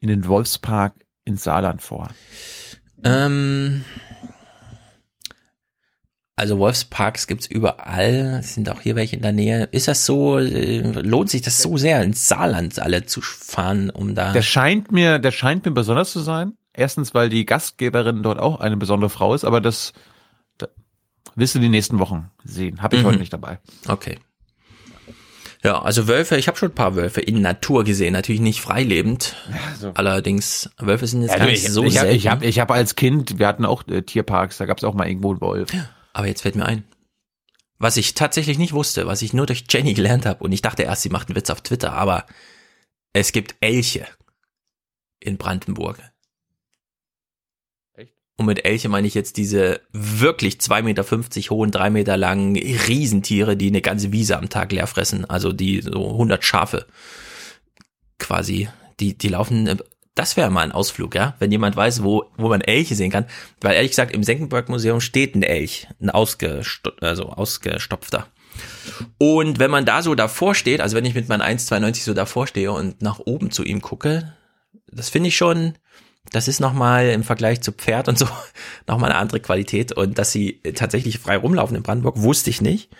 in 0.00 0.08
den 0.08 0.26
Wolfspark 0.26 0.94
ins 1.24 1.44
Saarland 1.44 1.82
vor. 1.82 2.08
Ähm, 3.04 3.84
also 6.34 6.58
Wolfsparks 6.58 7.26
gibt's 7.26 7.46
überall. 7.46 8.38
Es 8.40 8.54
sind 8.54 8.68
auch 8.70 8.80
hier 8.80 8.96
welche 8.96 9.16
in 9.16 9.22
der 9.22 9.32
Nähe. 9.32 9.64
Ist 9.70 9.88
das 9.88 10.06
so, 10.06 10.38
äh, 10.38 10.80
lohnt 10.80 11.30
sich 11.30 11.42
das 11.42 11.60
so 11.62 11.76
sehr, 11.76 12.02
ins 12.02 12.28
Saarland 12.28 12.78
alle 12.78 13.04
zu 13.06 13.20
fahren, 13.20 13.90
um 13.90 14.14
da... 14.14 14.32
Der 14.32 14.42
scheint 14.42 14.92
mir, 14.92 15.18
der 15.18 15.32
scheint 15.32 15.64
mir 15.64 15.72
besonders 15.72 16.12
zu 16.12 16.20
sein. 16.20 16.54
Erstens, 16.72 17.12
weil 17.12 17.28
die 17.28 17.44
Gastgeberin 17.44 18.22
dort 18.22 18.38
auch 18.38 18.60
eine 18.60 18.76
besondere 18.76 19.10
Frau 19.10 19.34
ist, 19.34 19.44
aber 19.44 19.60
das, 19.60 19.92
da, 20.58 20.68
wirst 21.34 21.56
du 21.56 21.58
die 21.58 21.68
nächsten 21.68 21.98
Wochen 21.98 22.30
sehen. 22.44 22.82
Habe 22.82 22.96
ich 22.96 23.02
Mhm. 23.02 23.06
heute 23.06 23.18
nicht 23.18 23.32
dabei. 23.32 23.58
Okay. 23.88 24.18
Ja, 25.64 25.82
also 25.82 26.06
Wölfe, 26.06 26.36
ich 26.36 26.46
habe 26.46 26.56
schon 26.56 26.70
ein 26.70 26.74
paar 26.74 26.94
Wölfe 26.94 27.20
in 27.20 27.40
Natur 27.42 27.82
gesehen, 27.84 28.12
natürlich 28.12 28.40
nicht 28.40 28.60
freilebend. 28.60 29.34
Allerdings, 29.94 30.70
Wölfe 30.78 31.06
sind 31.06 31.22
jetzt 31.22 31.32
Ja, 31.32 31.38
gar 31.38 31.46
nicht 31.46 31.64
ich 31.64 31.72
so 31.72 31.82
ich 31.84 31.98
habe 31.98 32.06
selten. 32.06 32.16
ich 32.16 32.28
hab, 32.28 32.42
ich 32.42 32.60
hab 32.60 32.70
als 32.70 32.94
Kind, 32.94 33.38
wir 33.38 33.48
hatten 33.48 33.64
auch 33.64 33.86
äh, 33.88 34.02
Tierparks, 34.02 34.58
da 34.58 34.66
gab 34.66 34.78
es 34.78 34.84
auch 34.84 34.94
mal 34.94 35.08
irgendwo 35.08 35.30
einen 35.32 35.40
Wolf. 35.40 35.70
Aber 36.12 36.26
jetzt 36.28 36.42
fällt 36.42 36.54
mir 36.54 36.64
ein, 36.66 36.84
was 37.78 37.96
ich 37.96 38.14
tatsächlich 38.14 38.58
nicht 38.58 38.72
wusste, 38.72 39.06
was 39.06 39.20
ich 39.22 39.32
nur 39.32 39.46
durch 39.46 39.64
Jenny 39.68 39.94
gelernt 39.94 40.26
habe 40.26 40.44
und 40.44 40.52
ich 40.52 40.62
dachte 40.62 40.84
erst, 40.84 41.02
sie 41.02 41.10
macht 41.10 41.28
einen 41.28 41.36
Witz 41.36 41.50
auf 41.50 41.60
Twitter, 41.60 41.92
aber 41.92 42.26
es 43.12 43.32
gibt 43.32 43.56
Elche 43.60 44.06
in 45.20 45.38
Brandenburg. 45.38 45.98
Und 48.38 48.46
mit 48.46 48.64
Elche 48.64 48.88
meine 48.88 49.08
ich 49.08 49.14
jetzt 49.14 49.36
diese 49.36 49.80
wirklich 49.92 50.58
2,50 50.58 50.82
Meter 50.82 51.04
hohen, 51.50 51.72
drei 51.72 51.90
Meter 51.90 52.16
langen 52.16 52.56
Riesentiere, 52.56 53.56
die 53.56 53.66
eine 53.66 53.82
ganze 53.82 54.12
Wiese 54.12 54.38
am 54.38 54.48
Tag 54.48 54.70
leer 54.70 54.86
fressen. 54.86 55.28
Also 55.28 55.52
die 55.52 55.80
so 55.80 56.12
100 56.12 56.44
Schafe 56.44 56.86
quasi, 58.20 58.68
die, 59.00 59.18
die 59.18 59.28
laufen, 59.28 59.66
äh, 59.66 59.76
das 60.14 60.36
wäre 60.36 60.50
mal 60.50 60.62
ein 60.62 60.70
Ausflug, 60.70 61.16
ja, 61.16 61.34
wenn 61.40 61.50
jemand 61.50 61.74
weiß, 61.74 62.04
wo, 62.04 62.30
wo 62.36 62.48
man 62.48 62.60
Elche 62.60 62.94
sehen 62.94 63.10
kann. 63.10 63.26
Weil 63.60 63.74
ehrlich 63.74 63.90
gesagt, 63.90 64.14
im 64.14 64.22
Senckenberg-Museum 64.22 65.00
steht 65.00 65.34
ein 65.34 65.42
Elch, 65.42 65.88
ein 66.00 66.10
ausgesto 66.10 66.92
also 67.00 67.30
ausgestopfter. 67.30 68.28
Und 69.18 69.58
wenn 69.58 69.70
man 69.72 69.84
da 69.84 70.00
so 70.00 70.14
davor 70.14 70.54
steht, 70.54 70.80
also 70.80 70.96
wenn 70.96 71.04
ich 71.04 71.14
mit 71.14 71.28
meinen 71.28 71.42
1,92 71.42 72.04
so 72.04 72.14
davor 72.14 72.46
stehe 72.46 72.70
und 72.70 73.02
nach 73.02 73.18
oben 73.18 73.50
zu 73.50 73.64
ihm 73.64 73.82
gucke, 73.82 74.32
das 74.92 75.08
finde 75.08 75.28
ich 75.28 75.36
schon, 75.36 75.74
das 76.32 76.48
ist 76.48 76.60
nochmal 76.60 77.08
im 77.08 77.22
Vergleich 77.24 77.60
zu 77.60 77.72
Pferd 77.72 78.08
und 78.08 78.18
so 78.18 78.26
nochmal 78.86 79.10
eine 79.10 79.18
andere 79.18 79.40
Qualität. 79.40 79.92
Und 79.92 80.18
dass 80.18 80.32
sie 80.32 80.60
tatsächlich 80.74 81.18
frei 81.18 81.36
rumlaufen 81.36 81.76
in 81.76 81.82
Brandenburg, 81.82 82.20
wusste 82.20 82.50
ich 82.50 82.60
nicht. 82.60 82.90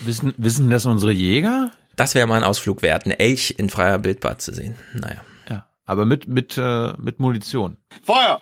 Wissen, 0.00 0.34
wissen 0.36 0.70
das 0.70 0.86
unsere 0.86 1.12
Jäger? 1.12 1.72
Das 1.96 2.14
wäre 2.14 2.26
mal 2.26 2.36
ein 2.36 2.44
Ausflug 2.44 2.82
wert, 2.82 3.04
eine 3.04 3.18
Elch 3.18 3.54
in 3.58 3.68
freier 3.68 3.98
Bildbad 3.98 4.40
zu 4.40 4.54
sehen. 4.54 4.76
Naja. 4.94 5.22
Ja. 5.48 5.66
Aber 5.84 6.06
mit, 6.06 6.28
mit, 6.28 6.56
äh, 6.56 6.92
mit 6.98 7.20
Munition. 7.20 7.76
Feuer! 8.04 8.40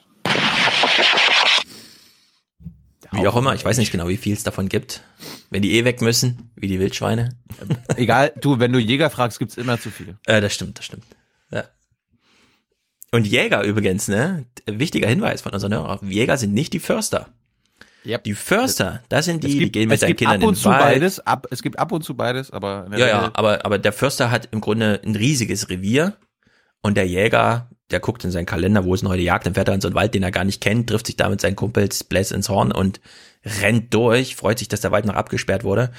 Wie 3.10 3.26
auch 3.26 3.36
immer, 3.36 3.54
ich 3.54 3.64
weiß 3.64 3.78
nicht 3.78 3.90
genau, 3.90 4.08
wie 4.08 4.16
viel 4.16 4.34
es 4.34 4.42
davon 4.42 4.68
gibt. 4.68 5.02
Wenn 5.50 5.62
die 5.62 5.72
eh 5.72 5.84
weg 5.84 6.02
müssen, 6.02 6.50
wie 6.56 6.68
die 6.68 6.78
Wildschweine. 6.78 7.36
Egal, 7.96 8.32
du, 8.40 8.60
wenn 8.60 8.72
du 8.72 8.78
Jäger 8.78 9.10
fragst, 9.10 9.38
gibt's 9.38 9.56
immer 9.56 9.80
zu 9.80 9.90
viel. 9.90 10.18
Äh, 10.26 10.40
das 10.40 10.52
stimmt, 10.54 10.78
das 10.78 10.84
stimmt. 10.84 11.04
Und 13.12 13.26
Jäger 13.26 13.62
übrigens, 13.62 14.08
ne? 14.08 14.44
Wichtiger 14.66 15.08
Hinweis 15.08 15.40
von 15.40 15.52
unseren 15.52 15.72
Hörern. 15.74 15.98
Jäger 16.10 16.36
sind 16.36 16.52
nicht 16.52 16.72
die 16.72 16.78
Förster. 16.78 17.28
Die 18.24 18.34
Förster, 18.34 19.02
das 19.08 19.24
sind 19.26 19.42
die, 19.44 19.48
es 19.48 19.52
die 19.54 19.58
gibt, 19.60 19.72
gehen 19.74 19.88
mit 19.88 20.00
seinen 20.00 20.08
gibt 20.10 20.20
Kindern 20.20 20.36
ab 20.36 20.42
in 20.42 20.48
und 20.48 20.56
den 20.56 20.62
zu 20.62 20.68
Wald. 20.70 20.80
beides. 20.80 21.20
Ab, 21.26 21.46
es 21.50 21.62
gibt 21.62 21.78
ab 21.78 21.92
und 21.92 22.02
zu 22.04 22.14
beides, 22.14 22.50
aber 22.50 22.84
Ja, 22.90 22.90
Regel- 22.92 23.08
ja, 23.08 23.30
aber, 23.34 23.64
aber 23.66 23.78
der 23.78 23.92
Förster 23.92 24.30
hat 24.30 24.48
im 24.52 24.60
Grunde 24.60 25.00
ein 25.04 25.14
riesiges 25.14 25.68
Revier 25.68 26.16
und 26.80 26.96
der 26.96 27.06
Jäger, 27.06 27.68
der 27.90 28.00
guckt 28.00 28.24
in 28.24 28.30
seinen 28.30 28.46
Kalender, 28.46 28.84
wo 28.84 28.94
ist 28.94 29.00
denn 29.00 29.10
heute 29.10 29.22
Jagd, 29.22 29.46
dann 29.46 29.54
fährt 29.54 29.68
er 29.68 29.74
in 29.74 29.80
so 29.82 29.88
einen 29.88 29.94
Wald, 29.94 30.14
den 30.14 30.22
er 30.22 30.30
gar 30.30 30.44
nicht 30.44 30.60
kennt, 30.62 30.88
trifft 30.88 31.06
sich 31.06 31.16
da 31.16 31.28
mit 31.28 31.40
seinen 31.40 31.56
Kumpels, 31.56 32.04
bläst 32.04 32.32
ins 32.32 32.48
Horn 32.48 32.72
und 32.72 33.00
rennt 33.62 33.92
durch, 33.92 34.36
freut 34.36 34.58
sich, 34.58 34.68
dass 34.68 34.80
der 34.80 34.92
Wald 34.92 35.04
noch 35.04 35.14
abgesperrt 35.14 35.64
wurde. 35.64 35.90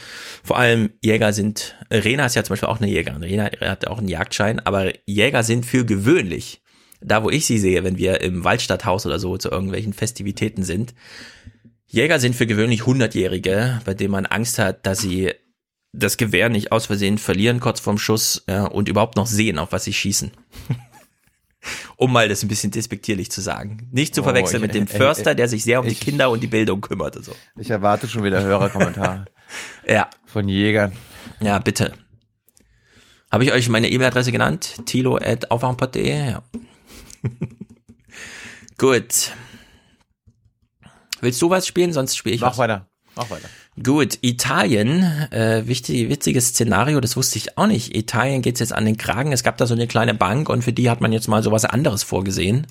Vor 0.44 0.58
allem 0.58 0.92
Jäger 1.04 1.32
sind, 1.34 1.76
Rena 1.92 2.26
ist 2.26 2.36
ja 2.36 2.44
zum 2.44 2.54
Beispiel 2.54 2.70
auch 2.70 2.80
eine 2.82 2.90
Jägerin, 2.90 3.22
Rena 3.24 3.50
hat 3.62 3.86
auch 3.88 4.00
einen 4.00 4.08
Jagdschein, 4.08 4.60
aber 4.60 4.92
Jäger 5.06 5.44
sind 5.44 5.66
für 5.66 5.86
gewöhnlich, 5.86 6.62
da 7.02 7.24
wo 7.24 7.30
ich 7.30 7.46
sie 7.46 7.58
sehe, 7.60 7.84
wenn 7.84 7.98
wir 7.98 8.22
im 8.22 8.44
Waldstadthaus 8.44 9.06
oder 9.06 9.20
so 9.20 9.38
zu 9.38 9.50
irgendwelchen 9.50 9.94
Festivitäten 9.94 10.64
sind, 10.64 10.94
Jäger 11.88 12.20
sind 12.20 12.36
für 12.36 12.46
gewöhnlich 12.46 12.86
Hundertjährige, 12.86 13.82
bei 13.86 13.94
denen 13.94 14.12
man 14.12 14.26
Angst 14.28 14.60
hat, 14.60 14.86
dass 14.86 15.00
sie 15.00 15.34
das 15.92 16.18
Gewehr 16.18 16.50
nicht 16.50 16.72
aus 16.72 16.86
Versehen 16.86 17.18
verlieren 17.18 17.60
kurz 17.60 17.80
vorm 17.80 17.98
Schuss 17.98 18.44
ja, 18.48 18.66
und 18.66 18.88
überhaupt 18.90 19.16
noch 19.16 19.26
sehen, 19.26 19.58
auf 19.58 19.72
was 19.72 19.86
sie 19.86 19.94
schießen. 19.94 20.30
um 21.98 22.14
mal 22.14 22.30
das 22.30 22.44
ein 22.44 22.48
bisschen 22.48 22.70
despektierlich 22.72 23.32
zu 23.32 23.42
sagen. 23.42 23.90
Nicht 23.92 24.14
zu 24.14 24.22
Oh, 24.22 24.26
verwechseln 24.26 24.58
ich- 24.58 24.68
mit 24.68 24.76
dem 24.76 24.84
ich- 24.84 24.92
Förster, 24.92 25.34
der 25.36 25.48
sich 25.48 25.64
sehr 25.64 25.80
um 25.80 25.86
die 25.88 25.94
ich- 25.94 26.00
Kinder 26.00 26.30
und 26.30 26.42
die 26.42 26.48
Bildung 26.48 26.80
kümmert. 26.82 27.18
Und 27.18 27.26
so. 27.26 27.34
Ich 27.58 27.70
erwarte 27.72 28.08
schon 28.08 28.24
wieder 28.24 28.42
Hörerkommentare. 28.44 29.26
Ja. 29.88 30.12
Von 30.28 30.48
Jägern. 30.48 30.92
Ja, 31.40 31.58
bitte. 31.58 31.94
Habe 33.32 33.44
ich 33.46 33.52
euch 33.52 33.68
meine 33.68 33.90
E-Mail-Adresse 33.90 34.32
genannt? 34.32 34.76
tilo.aufwachenpod.de? 34.86 36.30
Ja. 36.30 36.44
Gut. 38.78 39.34
Willst 41.22 41.42
du 41.42 41.50
was 41.50 41.68
spielen? 41.68 41.94
Sonst 41.94 42.16
spiele 42.16 42.36
ich 42.36 42.42
Mach 42.42 42.52
was. 42.52 42.58
weiter. 42.58 42.88
Mach 43.16 43.30
weiter. 43.30 43.50
Gut, 43.82 44.18
Italien, 44.22 45.04
äh, 45.32 45.64
wichtig, 45.66 46.10
witziges 46.10 46.50
Szenario, 46.50 47.00
das 47.00 47.16
wusste 47.16 47.38
ich 47.38 47.58
auch 47.58 47.68
nicht. 47.68 47.96
Italien 47.96 48.42
geht's 48.42 48.60
jetzt 48.60 48.74
an 48.74 48.84
den 48.84 48.98
Kragen. 48.98 49.32
Es 49.32 49.44
gab 49.44 49.58
da 49.58 49.68
so 49.68 49.74
eine 49.74 49.88
kleine 49.88 50.14
Bank 50.14 50.50
und 50.50 50.64
für 50.64 50.74
die 50.74 50.90
hat 50.90 51.00
man 51.00 51.14
jetzt 51.14 51.28
mal 51.30 51.44
sowas 51.44 51.64
anderes 51.64 52.04
vorgesehen. 52.04 52.68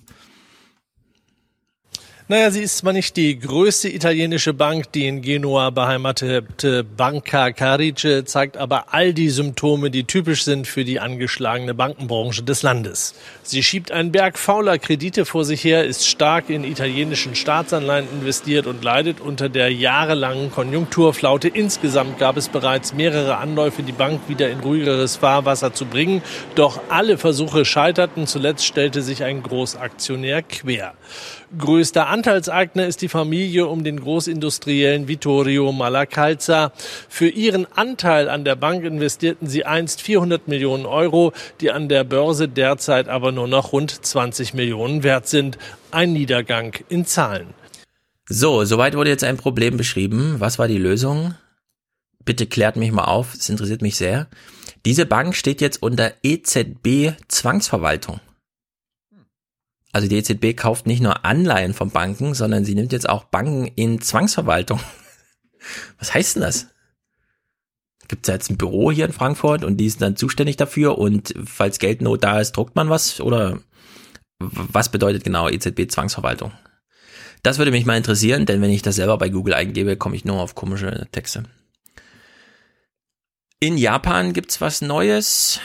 Naja, 2.30 2.50
sie 2.50 2.60
ist 2.60 2.76
zwar 2.76 2.92
nicht 2.92 3.16
die 3.16 3.38
größte 3.38 3.88
italienische 3.88 4.52
Bank, 4.52 4.92
die 4.92 5.06
in 5.06 5.22
Genua 5.22 5.70
beheimatete 5.70 6.84
Banca 6.84 7.52
Carice 7.52 8.26
zeigt 8.26 8.58
aber 8.58 8.92
all 8.92 9.14
die 9.14 9.30
Symptome, 9.30 9.90
die 9.90 10.04
typisch 10.04 10.44
sind 10.44 10.66
für 10.66 10.84
die 10.84 11.00
angeschlagene 11.00 11.72
Bankenbranche 11.72 12.42
des 12.42 12.62
Landes. 12.62 13.14
Sie 13.44 13.62
schiebt 13.62 13.92
einen 13.92 14.12
Berg 14.12 14.38
fauler 14.38 14.76
Kredite 14.76 15.24
vor 15.24 15.46
sich 15.46 15.64
her, 15.64 15.86
ist 15.86 16.06
stark 16.06 16.50
in 16.50 16.64
italienischen 16.64 17.34
Staatsanleihen 17.34 18.06
investiert 18.12 18.66
und 18.66 18.84
leidet 18.84 19.22
unter 19.22 19.48
der 19.48 19.72
jahrelangen 19.72 20.52
Konjunkturflaute. 20.52 21.48
Insgesamt 21.48 22.18
gab 22.18 22.36
es 22.36 22.50
bereits 22.50 22.92
mehrere 22.92 23.38
Anläufe, 23.38 23.82
die 23.82 23.92
Bank 23.92 24.20
wieder 24.28 24.50
in 24.50 24.60
ruhigeres 24.60 25.16
Fahrwasser 25.16 25.72
zu 25.72 25.86
bringen. 25.86 26.20
Doch 26.56 26.78
alle 26.90 27.16
Versuche 27.16 27.64
scheiterten. 27.64 28.26
Zuletzt 28.26 28.66
stellte 28.66 29.00
sich 29.00 29.24
ein 29.24 29.42
Großaktionär 29.42 30.42
quer. 30.42 30.92
Größter 31.56 32.08
Anteilseigner 32.08 32.86
ist 32.86 33.00
die 33.00 33.08
Familie 33.08 33.68
um 33.68 33.82
den 33.82 34.00
Großindustriellen 34.00 35.08
Vittorio 35.08 35.72
Malacalza. 35.72 36.72
Für 37.08 37.28
ihren 37.28 37.66
Anteil 37.74 38.28
an 38.28 38.44
der 38.44 38.54
Bank 38.54 38.84
investierten 38.84 39.48
sie 39.48 39.64
einst 39.64 40.02
400 40.02 40.46
Millionen 40.46 40.84
Euro, 40.84 41.32
die 41.62 41.70
an 41.70 41.88
der 41.88 42.04
Börse 42.04 42.48
derzeit 42.48 43.08
aber 43.08 43.32
nur 43.32 43.48
noch 43.48 43.72
rund 43.72 44.04
20 44.04 44.52
Millionen 44.52 45.02
wert 45.04 45.26
sind. 45.26 45.56
Ein 45.90 46.12
Niedergang 46.12 46.74
in 46.90 47.06
Zahlen. 47.06 47.54
So, 48.28 48.64
soweit 48.64 48.94
wurde 48.94 49.08
jetzt 49.08 49.24
ein 49.24 49.38
Problem 49.38 49.78
beschrieben. 49.78 50.36
Was 50.38 50.58
war 50.58 50.68
die 50.68 50.76
Lösung? 50.76 51.34
Bitte 52.26 52.46
klärt 52.46 52.76
mich 52.76 52.92
mal 52.92 53.04
auf, 53.04 53.32
es 53.32 53.48
interessiert 53.48 53.80
mich 53.80 53.96
sehr. 53.96 54.28
Diese 54.84 55.06
Bank 55.06 55.34
steht 55.34 55.62
jetzt 55.62 55.82
unter 55.82 56.12
EZB 56.22 57.14
Zwangsverwaltung. 57.28 58.20
Also 59.92 60.08
die 60.08 60.16
EZB 60.16 60.56
kauft 60.56 60.86
nicht 60.86 61.02
nur 61.02 61.24
Anleihen 61.24 61.74
von 61.74 61.90
Banken, 61.90 62.34
sondern 62.34 62.64
sie 62.64 62.74
nimmt 62.74 62.92
jetzt 62.92 63.08
auch 63.08 63.24
Banken 63.24 63.66
in 63.74 64.00
Zwangsverwaltung. 64.00 64.80
Was 65.98 66.14
heißt 66.14 66.36
denn 66.36 66.42
das? 66.42 66.68
Gibt 68.06 68.26
es 68.26 68.32
jetzt 68.32 68.50
ein 68.50 68.56
Büro 68.56 68.90
hier 68.90 69.04
in 69.04 69.12
Frankfurt 69.12 69.64
und 69.64 69.76
die 69.76 69.86
ist 69.86 70.00
dann 70.00 70.16
zuständig 70.16 70.56
dafür 70.56 70.98
und 70.98 71.34
falls 71.44 71.78
Geldnot 71.78 72.24
da 72.24 72.40
ist, 72.40 72.52
druckt 72.52 72.74
man 72.74 72.88
was 72.88 73.20
oder 73.20 73.58
was 74.38 74.88
bedeutet 74.90 75.24
genau 75.24 75.48
EZB 75.48 75.90
Zwangsverwaltung? 75.90 76.52
Das 77.42 77.58
würde 77.58 77.70
mich 77.70 77.84
mal 77.84 77.98
interessieren, 77.98 78.46
denn 78.46 78.62
wenn 78.62 78.70
ich 78.70 78.82
das 78.82 78.96
selber 78.96 79.18
bei 79.18 79.28
Google 79.28 79.54
eingebe, 79.54 79.96
komme 79.96 80.16
ich 80.16 80.24
nur 80.24 80.40
auf 80.40 80.54
komische 80.54 81.06
Texte. 81.12 81.44
In 83.60 83.76
Japan 83.76 84.32
gibt's 84.32 84.60
was 84.60 84.80
Neues. 84.80 85.60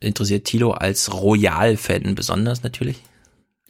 Interessiert 0.00 0.44
Tilo 0.46 0.72
als 0.72 1.12
Royal-Fan 1.12 2.14
besonders 2.14 2.62
natürlich. 2.62 3.02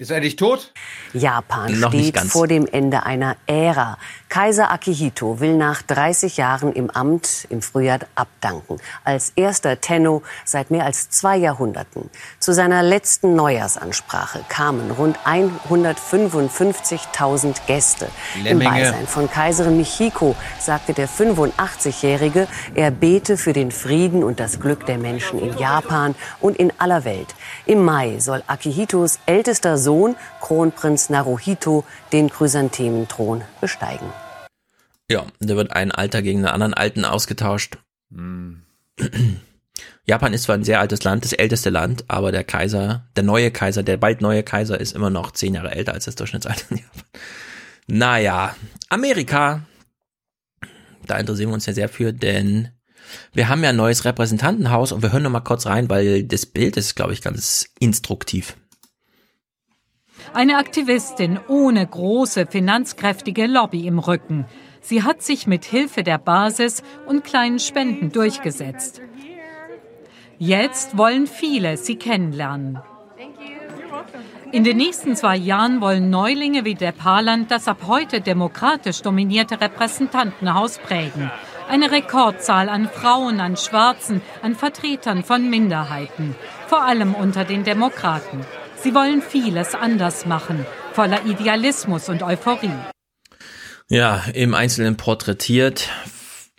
Ist 0.01 0.13
er 0.13 0.19
eigentlich 0.19 0.37
tot? 0.37 0.73
Japan 1.13 1.81
Noch 1.81 1.93
nicht 1.93 2.17
steht 2.17 2.31
vor 2.31 2.47
dem 2.47 2.69
Ende 2.69 3.05
einer 3.05 3.35
Ära. 3.47 3.99
Kaiser 4.29 4.71
Akihito 4.71 5.41
will 5.41 5.57
nach 5.57 5.83
30 5.83 6.37
Jahren 6.37 6.73
im 6.73 6.89
Amt 6.89 7.49
im 7.51 7.63
Frühjahr 7.63 7.99
abdanken. 8.15 8.77
Als 9.03 9.33
erster 9.35 9.81
Tenno 9.81 10.23
seit 10.45 10.71
mehr 10.71 10.85
als 10.85 11.11
zwei 11.11 11.37
Jahrhunderten. 11.37 12.11
Zu 12.39 12.55
seiner 12.55 12.85
letzten 12.85 13.35
Neujahrsansprache 13.35 14.45
kamen 14.49 14.93
rund 14.93 15.19
155.000 15.25 17.57
Gäste. 17.67 18.07
Im 18.37 18.45
Lemminge. 18.45 18.71
Beisein 18.71 19.09
von 19.09 19.29
Kaiserin 19.29 19.79
Michiko 19.79 20.37
sagte 20.61 20.93
der 20.93 21.09
85-Jährige, 21.09 22.47
er 22.77 22.93
bete 22.93 23.37
für 23.37 23.53
den 23.53 23.73
Frieden 23.73 24.23
und 24.23 24.39
das 24.39 24.61
Glück 24.61 24.87
der 24.87 24.99
Menschen 24.99 25.41
in 25.41 25.59
Japan 25.59 26.15
und 26.39 26.57
in 26.57 26.73
aller 26.79 27.05
Welt. 27.05 27.35
Im 27.69 27.85
Mai 27.85 28.19
soll 28.19 28.43
Akihitos 28.47 29.19
ältester 29.27 29.77
Sohn, 29.77 30.17
Kronprinz 30.41 31.11
Naruhito, 31.11 31.85
den 32.13 32.31
Chrysanthementhron 32.31 33.45
besteigen. 33.61 34.11
Ja, 35.11 35.27
da 35.39 35.55
wird 35.55 35.73
ein 35.73 35.93
Alter 35.93 36.23
gegen 36.23 36.39
einen 36.39 36.49
anderen 36.49 36.73
Alten 36.73 37.05
ausgetauscht. 37.05 37.77
Japan 40.07 40.33
ist 40.33 40.45
zwar 40.45 40.55
ein 40.55 40.65
sehr 40.65 40.81
altes 40.81 41.05
Land, 41.05 41.27
das 41.27 41.35
älteste 41.35 41.69
Land, 41.69 42.07
aber 42.09 42.33
der 42.33 42.43
Kaiser, 42.43 43.05
der 43.17 43.25
neue 43.25 43.51
Kaiser, 43.51 43.83
der 43.83 43.99
bald 43.99 44.23
neue 44.23 44.43
Kaiser 44.43 44.81
ist 44.81 44.97
immer 44.97 45.11
noch 45.11 45.33
zehn 45.33 45.53
Jahre 45.53 45.73
älter 45.73 45.93
als 45.93 46.07
das 46.07 46.15
Durchschnittsalter 46.15 46.65
in 46.71 46.79
Japan. 46.79 47.03
Naja, 47.87 48.57
Amerika, 48.89 49.67
da 51.07 51.19
interessieren 51.19 51.51
wir 51.51 51.55
uns 51.55 51.67
ja 51.67 51.75
sehr 51.75 51.91
für, 51.91 52.15
denn 52.15 52.71
wir 53.33 53.49
haben 53.49 53.63
ja 53.63 53.71
ein 53.71 53.77
neues 53.77 54.05
Repräsentantenhaus 54.05 54.93
und 54.93 55.03
wir 55.03 55.13
hören 55.13 55.23
noch 55.23 55.31
mal 55.31 55.41
kurz 55.41 55.67
rein, 55.67 55.89
weil 55.89 56.25
das 56.25 56.47
Bild 56.47 56.77
ist, 56.77 56.95
glaube 56.95 57.13
ich, 57.13 57.23
ganz 57.23 57.71
instruktiv. 57.79 58.57
Eine 60.35 60.59
Aktivistin 60.59 61.39
ohne 61.49 61.87
große 61.87 62.47
finanzkräftige 62.47 63.47
Lobby 63.47 63.87
im 63.87 63.99
Rücken. 63.99 64.47
Sie 64.81 65.03
hat 65.03 65.23
sich 65.23 65.47
mit 65.47 65.65
Hilfe 65.65 66.03
der 66.03 66.19
Basis 66.19 66.83
und 67.07 67.25
kleinen 67.25 67.59
Spenden 67.59 68.11
durchgesetzt. 68.13 69.01
Jetzt 70.39 70.97
wollen 70.97 71.27
viele 71.27 71.77
sie 71.77 71.97
kennenlernen. 71.97 72.79
In 74.53 74.65
den 74.65 74.77
nächsten 74.77 75.15
zwei 75.17 75.37
Jahren 75.37 75.81
wollen 75.81 76.09
Neulinge 76.09 76.65
wie 76.65 76.75
der 76.75 76.93
Parland 76.93 77.51
das 77.51 77.69
ab 77.69 77.83
heute 77.87 78.21
demokratisch 78.21 79.03
dominierte 79.03 79.61
Repräsentantenhaus 79.61 80.79
prägen. 80.79 81.31
Eine 81.69 81.91
Rekordzahl 81.91 82.69
an 82.69 82.89
Frauen, 82.89 83.41
an 83.41 83.57
Schwarzen, 83.57 84.23
an 84.43 84.55
Vertretern 84.55 85.23
von 85.23 85.49
Minderheiten, 85.51 86.35
vor 86.67 86.83
allem 86.85 87.15
unter 87.15 87.45
den 87.45 87.63
Demokraten. 87.65 88.41
Sie 88.83 88.95
wollen 88.95 89.21
vieles 89.23 89.75
anders 89.75 90.25
machen, 90.25 90.65
voller 90.93 91.25
Idealismus 91.27 92.09
und 92.09 92.23
Euphorie. 92.23 92.73
Ja, 93.89 94.25
im 94.35 94.55
Einzelnen 94.55 94.97
porträtiert. 94.97 95.89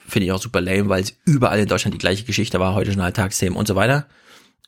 Finde 0.07 0.25
ich 0.27 0.31
auch 0.31 0.41
super 0.41 0.61
lame, 0.61 0.89
weil 0.89 1.03
es 1.03 1.17
überall 1.25 1.59
in 1.59 1.67
Deutschland 1.67 1.93
die 1.93 1.99
gleiche 1.99 2.25
Geschichte 2.25 2.59
war, 2.59 2.73
heute 2.73 2.91
schon 2.91 3.01
Alltagsthemen 3.01 3.57
und 3.57 3.67
so 3.67 3.75
weiter. 3.75 4.07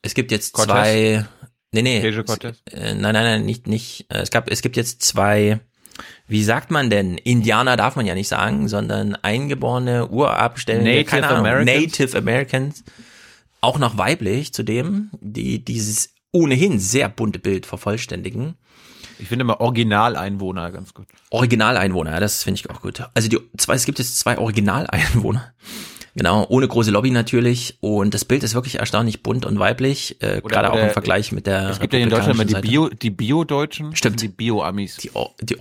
Es 0.02 0.14
gibt 0.14 0.32
jetzt 0.32 0.54
Cortez? 0.54 0.72
zwei. 0.74 1.26
Nee, 1.72 1.82
nee. 1.84 2.24
Cortez? 2.24 2.58
Äh, 2.70 2.94
nein, 2.96 3.14
nein, 3.14 3.24
nein, 3.24 3.46
nicht, 3.46 3.68
nicht. 3.68 4.06
Äh, 4.10 4.20
Es 4.22 4.32
gab, 4.32 4.50
es 4.50 4.62
gibt 4.62 4.76
jetzt 4.76 5.04
zwei, 5.04 5.60
wie 6.32 6.44
sagt 6.46 6.72
man 6.72 6.90
denn? 6.90 7.18
Indianer 7.18 7.76
darf 7.76 7.98
man 7.98 8.06
ja 8.06 8.16
nicht 8.16 8.30
sagen, 8.30 8.70
sondern 8.70 9.16
eingeborene 9.16 10.08
Urabstellende, 10.08 10.90
Native 10.90 11.06
keine 11.06 11.28
Ahnung, 11.28 11.40
Americans? 11.40 11.82
Native 11.82 12.18
Americans. 12.18 12.84
Auch 13.60 13.78
noch 13.78 13.98
weiblich 13.98 14.54
zudem, 14.54 15.12
die 15.20 15.64
dieses 15.64 16.14
ohnehin 16.32 16.80
sehr 16.80 17.10
bunte 17.10 17.38
Bild 17.38 17.66
vervollständigen. 17.66 18.56
Ich 19.20 19.28
finde 19.28 19.44
immer 19.44 19.60
Originaleinwohner 19.60 20.72
ganz 20.72 20.94
gut. 20.94 21.08
Originaleinwohner, 21.32 22.12
ja, 22.12 22.20
das 22.22 22.44
finde 22.44 22.62
ich 22.62 22.70
auch 22.70 22.82
gut. 22.82 23.04
Also 23.14 23.28
die 23.28 23.38
zwei, 23.58 23.76
es 23.76 23.86
gibt 23.86 24.00
jetzt 24.00 24.18
zwei 24.18 24.38
Originaleinwohner. 24.38 25.54
Genau, 26.14 26.46
ohne 26.50 26.68
große 26.68 26.92
Lobby 26.92 27.10
natürlich. 27.10 27.78
Und 27.80 28.14
das 28.14 28.26
Bild 28.26 28.44
ist 28.44 28.54
wirklich 28.54 28.80
erstaunlich 28.80 29.24
bunt 29.24 29.46
und 29.46 29.60
weiblich, 29.60 30.22
äh, 30.22 30.42
gerade 30.42 30.70
auch 30.70 30.78
im 30.78 30.90
Vergleich 30.90 31.32
mit 31.32 31.48
der. 31.48 31.70
Es 31.70 31.80
gibt 31.80 31.94
ja 31.94 32.00
in 32.00 32.10
Deutschland 32.10 32.36
immer 32.36 32.44
die 32.44 32.68
Bio, 32.68 32.90
die 32.90 33.12
Bio-Deutschen. 33.12 33.96
Stimmt. 33.96 34.22
Die 34.22 34.28
Bio-Amis. 34.28 34.98
Die, 34.98 35.12
die, 35.42 35.56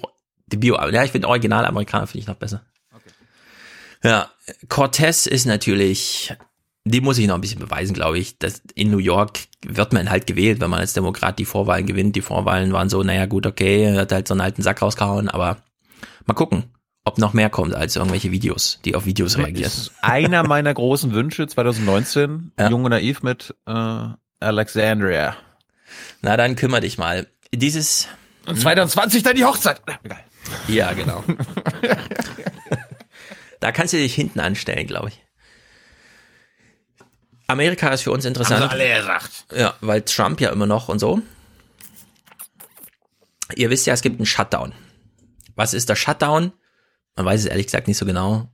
die 0.53 0.57
Bio, 0.57 0.77
ja, 0.91 1.05
ich 1.05 1.13
finde 1.13 1.29
Originalamerikaner 1.29 2.07
finde 2.07 2.21
ich 2.21 2.27
noch 2.27 2.37
besser. 2.37 2.63
Ja, 4.03 4.31
Cortez 4.69 5.27
ist 5.27 5.45
natürlich, 5.45 6.35
die 6.85 7.01
muss 7.01 7.19
ich 7.19 7.27
noch 7.27 7.35
ein 7.35 7.41
bisschen 7.41 7.61
beweisen, 7.61 7.93
glaube 7.95 8.19
ich. 8.19 8.39
dass 8.39 8.63
in 8.75 8.91
New 8.91 8.99
York 8.99 9.41
wird 9.65 9.93
man 9.93 10.11
halt 10.11 10.27
gewählt, 10.27 10.61
wenn 10.61 10.71
man 10.71 10.81
als 10.81 10.95
Demokrat 10.95 11.39
die 11.39 11.45
Vorwahlen 11.45 11.87
gewinnt. 11.87 12.17
Die 12.17 12.23
Vorwahlen 12.23 12.73
waren 12.73 12.89
so, 12.89 13.03
naja, 13.03 13.27
gut, 13.27 13.47
okay, 13.47 13.85
er 13.85 14.01
hat 14.01 14.13
halt 14.13 14.29
so 14.29 14.35
einen 14.35 14.41
alten 14.41 14.63
Sack 14.63 14.81
rausgehauen, 14.81 15.29
aber 15.29 15.59
mal 16.25 16.35
gucken, 16.35 16.65
ob 17.05 17.19
noch 17.19 17.33
mehr 17.35 17.51
kommt 17.51 17.75
als 17.75 17.97
irgendwelche 17.97 18.31
Videos, 18.31 18.81
die 18.85 18.95
auf 18.95 19.05
Videos 19.05 19.37
reagieren. 19.37 19.65
Das 19.65 19.79
ist 19.79 19.93
einer 20.01 20.47
meiner 20.47 20.73
großen 20.73 21.13
Wünsche 21.13 21.47
2019. 21.47 22.53
Jung 22.71 22.85
und 22.85 22.91
naiv 22.91 23.23
mit 23.23 23.55
äh, 23.67 24.07
Alexandria. 24.41 25.37
Na, 26.23 26.37
dann 26.37 26.57
kümmere 26.57 26.83
dich 26.83 26.99
mal. 26.99 27.27
Dieses. 27.53 28.09
Und 28.47 28.59
2020 28.59 29.23
dann 29.23 29.37
die 29.37 29.45
Hochzeit. 29.45 29.83
Egal. 30.03 30.25
Ja, 30.69 30.93
genau. 30.93 31.25
da 33.61 33.73
kannst 33.73 33.93
du 33.93 33.99
dich 33.99 34.15
hinten 34.15 34.41
anstellen, 34.41 34.87
glaube 34.87 35.09
ich. 35.09 35.23
Amerika 37.47 37.89
ist 37.89 38.03
für 38.03 38.13
uns 38.13 38.25
interessant. 38.25 38.63
Haben 38.63 38.71
alle 38.71 38.97
gesagt. 38.97 39.45
Ja, 39.53 39.75
weil 39.81 40.03
Trump 40.03 40.41
ja 40.41 40.51
immer 40.51 40.67
noch 40.67 40.89
und 40.89 41.01
so. 41.01 41.21
Ihr 43.57 43.71
wisst 43.71 43.87
ja, 43.87 43.95
es 43.95 44.03
gibt 44.03 44.19
einen 44.21 44.27
Shutdown. 44.27 44.73
Was 45.57 45.75
ist 45.75 45.89
der 45.89 45.97
Shutdown? 45.97 46.53
Man 47.17 47.27
weiß 47.27 47.41
es 47.41 47.47
ehrlich 47.47 47.67
gesagt 47.67 47.89
nicht 47.89 47.99
so 47.99 48.07
genau. 48.07 48.49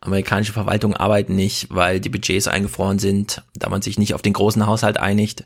Amerikanische 0.00 0.52
Verwaltungen 0.52 0.96
arbeiten 0.96 1.34
nicht, 1.34 1.68
weil 1.70 2.00
die 2.00 2.08
Budgets 2.08 2.48
eingefroren 2.48 2.98
sind, 2.98 3.42
da 3.54 3.68
man 3.68 3.82
sich 3.82 3.98
nicht 3.98 4.14
auf 4.14 4.22
den 4.22 4.32
großen 4.32 4.66
Haushalt 4.66 4.98
einigt. 4.98 5.44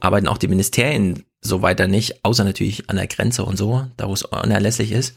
Arbeiten 0.00 0.28
auch 0.28 0.38
die 0.38 0.48
Ministerien 0.48 1.24
so 1.40 1.62
weiter 1.62 1.86
nicht, 1.86 2.24
außer 2.24 2.44
natürlich 2.44 2.88
an 2.90 2.96
der 2.96 3.06
Grenze 3.06 3.44
und 3.44 3.56
so, 3.56 3.86
da 3.96 4.08
wo 4.08 4.12
es 4.12 4.22
unerlässlich 4.22 4.92
ist. 4.92 5.14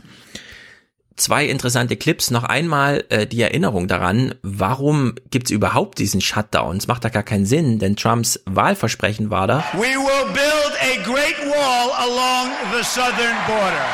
Zwei 1.18 1.46
interessante 1.46 1.98
Clips. 1.98 2.32
Noch 2.32 2.44
einmal 2.44 3.04
äh, 3.10 3.28
die 3.28 3.42
Erinnerung 3.42 3.88
daran, 3.88 4.34
warum 4.42 5.14
gibt's 5.30 5.52
überhaupt 5.52 6.00
diesen 6.00 6.22
Shutdown? 6.22 6.78
Es 6.78 6.88
macht 6.88 7.04
da 7.04 7.10
gar 7.10 7.22
keinen 7.24 7.46
Sinn, 7.46 7.80
denn 7.80 7.96
Trumps 7.96 8.40
Wahlversprechen 8.46 9.30
war 9.30 9.46
da, 9.46 9.64
We 9.74 9.82
will 9.82 10.34
build 10.34 10.74
a 10.82 11.04
great 11.04 11.38
wall 11.46 11.92
along 12.00 12.52
the 12.76 12.84
southern 12.84 13.36
border, 13.46 13.86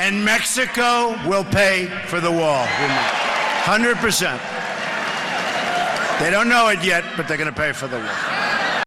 and 0.00 0.24
Mexico 0.24 1.14
will 1.28 1.44
pay 1.44 1.88
for 2.06 2.20
the 2.20 2.32
wall. 2.32 2.66
100%. 3.64 4.26
They 6.18 6.30
don't 6.30 6.48
know 6.48 6.68
it 6.68 6.82
yet, 6.84 7.04
but 7.16 7.28
they're 7.28 7.36
going 7.36 7.52
to 7.52 7.54
pay 7.54 7.72
for 7.72 7.88
the 7.88 7.96
wall. 7.96 8.82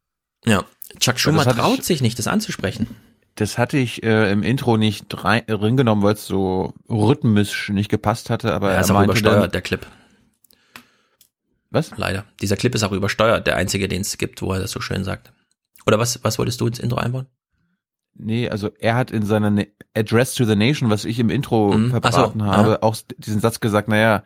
Ja, 0.46 0.64
Chuck 1.00 1.20
Schumer 1.20 1.44
traut 1.46 1.80
ich- 1.80 1.86
sich 1.86 2.02
nicht, 2.02 2.18
das 2.20 2.28
anzusprechen. 2.28 2.88
Das 3.36 3.58
hatte 3.58 3.78
ich 3.78 4.02
äh, 4.04 4.32
im 4.32 4.44
Intro 4.44 4.78
nicht 4.78 5.08
rein, 5.26 5.44
drin 5.46 5.76
genommen, 5.76 6.04
weil 6.04 6.14
es 6.14 6.26
so 6.26 6.74
rhythmisch 6.90 7.70
nicht 7.70 7.90
gepasst 7.90 8.30
hatte, 8.30 8.54
aber 8.54 8.70
er 8.70 8.76
er 8.76 8.82
ist 8.82 8.92
auch 8.92 9.04
übersteuert, 9.04 9.44
dann, 9.44 9.52
der 9.52 9.62
Clip. 9.62 9.86
Was? 11.70 11.92
Leider. 11.98 12.24
Dieser 12.42 12.56
Clip 12.56 12.74
ist 12.74 12.84
auch 12.84 12.92
übersteuert, 12.94 13.48
der 13.48 13.58
einzige, 13.58 13.88
den 13.88 14.02
es 14.02 14.18
gibt, 14.18 14.42
wo 14.42 14.54
er 14.54 14.60
das 14.62 14.72
so 14.72 14.80
schön 14.80 15.04
sagt. 15.04 15.34
Oder 15.86 16.00
was, 16.00 16.24
was 16.24 16.40
wolltest 16.40 16.62
du 16.62 16.68
ins 16.68 16.80
Intro 16.80 16.98
einbauen? 16.98 17.28
Nee, 18.18 18.48
also 18.50 18.70
er 18.80 18.96
hat 18.96 19.12
in 19.12 19.26
seiner 19.26 19.50
Ne- 19.50 19.68
Address 19.94 20.36
to 20.36 20.46
the 20.46 20.56
Nation, 20.56 20.90
was 20.90 21.04
ich 21.04 21.20
im 21.20 21.30
Intro 21.30 21.74
Mhm. 21.78 21.90
verbraten 21.92 22.40
so, 22.40 22.46
habe, 22.46 22.70
ja. 22.72 22.82
auch 22.84 22.96
diesen 23.18 23.42
Satz 23.42 23.60
gesagt, 23.60 23.90
naja, 23.90 24.24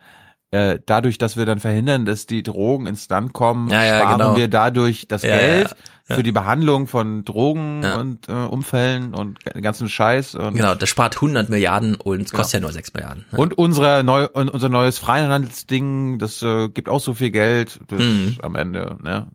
äh, 0.52 0.78
dadurch, 0.86 1.18
dass 1.18 1.36
wir 1.36 1.44
dann 1.46 1.58
verhindern, 1.58 2.04
dass 2.04 2.26
die 2.26 2.44
Drogen 2.44 2.86
ins 2.86 3.08
Land 3.08 3.32
kommen, 3.32 3.68
Ja, 3.70 3.84
ja, 3.84 3.98
sparen 4.00 4.18
genau. 4.18 4.36
wir 4.36 4.46
dadurch 4.48 5.08
das 5.08 5.22
Ja, 5.22 5.36
Geld 5.36 5.74
ja, 6.10 6.16
für 6.16 6.22
die 6.22 6.32
Behandlung 6.32 6.86
von 6.86 7.24
Drogen 7.24 7.82
Ja. 7.82 7.96
und 7.98 8.28
äh, 8.28 8.32
Unfällen 8.32 9.14
und 9.14 9.38
ganzen 9.62 9.88
Scheiß. 9.88 10.34
Und, 10.34 10.54
Genau, 10.54 10.74
das 10.74 10.88
spart 10.88 11.16
100 11.16 11.48
Milliarden 11.48 11.94
und 11.94 12.26
Genau. 12.26 12.36
kostet 12.36 12.54
ja 12.54 12.60
nur 12.60 12.72
6 12.72 12.92
Milliarden. 12.92 13.24
und 13.32 13.56
unsere 13.56 14.04
neu, 14.04 14.26
unser 14.28 14.68
neues 14.68 14.98
Freihandelsding, 14.98 16.18
das 16.18 16.42
äh, 16.42 16.68
gibt 16.68 16.88
auch 16.88 17.00
so 17.00 17.14
viel 17.14 17.30
Geld 17.30 17.80
das 17.88 18.00
Mhm. 18.00 18.38
am 18.42 18.54
Ende. 18.56 18.98
Ne? 19.02 19.28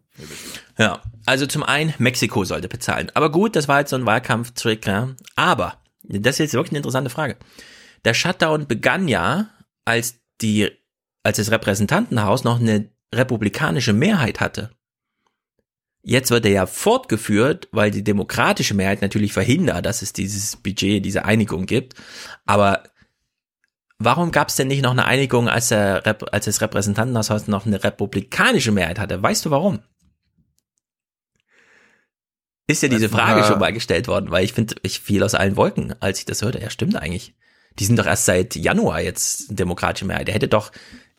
Ja, 0.77 0.99
also 1.25 1.45
zum 1.45 1.63
einen, 1.63 1.93
Mexiko 1.97 2.43
sollte 2.45 2.67
bezahlen. 2.67 3.11
Aber 3.15 3.31
gut, 3.31 3.55
das 3.55 3.67
war 3.67 3.79
jetzt 3.79 3.89
so 3.89 3.95
ein 3.95 4.05
Wahlkampftrick, 4.05 4.85
ja. 4.87 5.09
Aber, 5.35 5.75
das 6.03 6.35
ist 6.35 6.39
jetzt 6.39 6.53
wirklich 6.53 6.71
eine 6.71 6.77
interessante 6.79 7.09
Frage. 7.09 7.37
Der 8.05 8.13
Shutdown 8.13 8.67
begann 8.67 9.07
ja, 9.07 9.47
als 9.85 10.19
die, 10.41 10.69
als 11.23 11.37
das 11.37 11.51
Repräsentantenhaus 11.51 12.43
noch 12.43 12.59
eine 12.59 12.89
republikanische 13.13 13.93
Mehrheit 13.93 14.39
hatte. 14.39 14.71
Jetzt 16.07 16.29
wird 16.29 16.45
er 16.45 16.51
ja 16.51 16.65
fortgeführt, 16.67 17.67
weil 17.71 17.89
die 17.89 18.03
demokratische 18.03 18.75
Mehrheit 18.75 19.01
natürlich 19.01 19.33
verhindert, 19.33 19.87
dass 19.87 20.03
es 20.03 20.13
dieses 20.13 20.55
Budget, 20.55 21.03
diese 21.03 21.25
Einigung 21.25 21.65
gibt. 21.65 21.95
Aber 22.45 22.83
warum 23.97 24.31
gab 24.31 24.49
es 24.49 24.55
denn 24.55 24.67
nicht 24.67 24.83
noch 24.83 24.91
eine 24.91 25.05
Einigung, 25.05 25.49
als, 25.49 25.71
Rep- 25.71 26.29
als 26.31 26.45
das 26.45 26.61
Repräsentantenhaus 26.61 27.47
noch 27.47 27.65
eine 27.65 27.83
republikanische 27.83 28.71
Mehrheit 28.71 28.99
hatte? 28.99 29.23
Weißt 29.23 29.45
du 29.45 29.49
warum? 29.49 29.79
Ist 32.67 32.83
ja 32.83 32.89
diese 32.89 33.09
Frage 33.09 33.43
schon 33.43 33.59
mal 33.59 33.73
gestellt 33.73 34.07
worden, 34.07 34.29
weil 34.29 34.45
ich 34.45 34.53
finde, 34.53 34.75
ich 34.83 34.99
fiel 34.99 35.23
aus 35.23 35.33
allen 35.33 35.55
Wolken, 35.55 35.95
als 36.01 36.19
ich 36.19 36.25
das 36.25 36.43
hörte. 36.43 36.59
Ja, 36.59 36.69
stimmt 36.69 36.95
eigentlich. 36.95 37.33
Die 37.79 37.85
sind 37.85 37.97
doch 37.97 38.05
erst 38.05 38.25
seit 38.25 38.55
Januar 38.55 39.01
jetzt 39.01 39.57
demokratische 39.57 40.05
Mehrheit. 40.05 40.27
Der 40.27 40.35
hätte 40.35 40.47
doch 40.47 40.71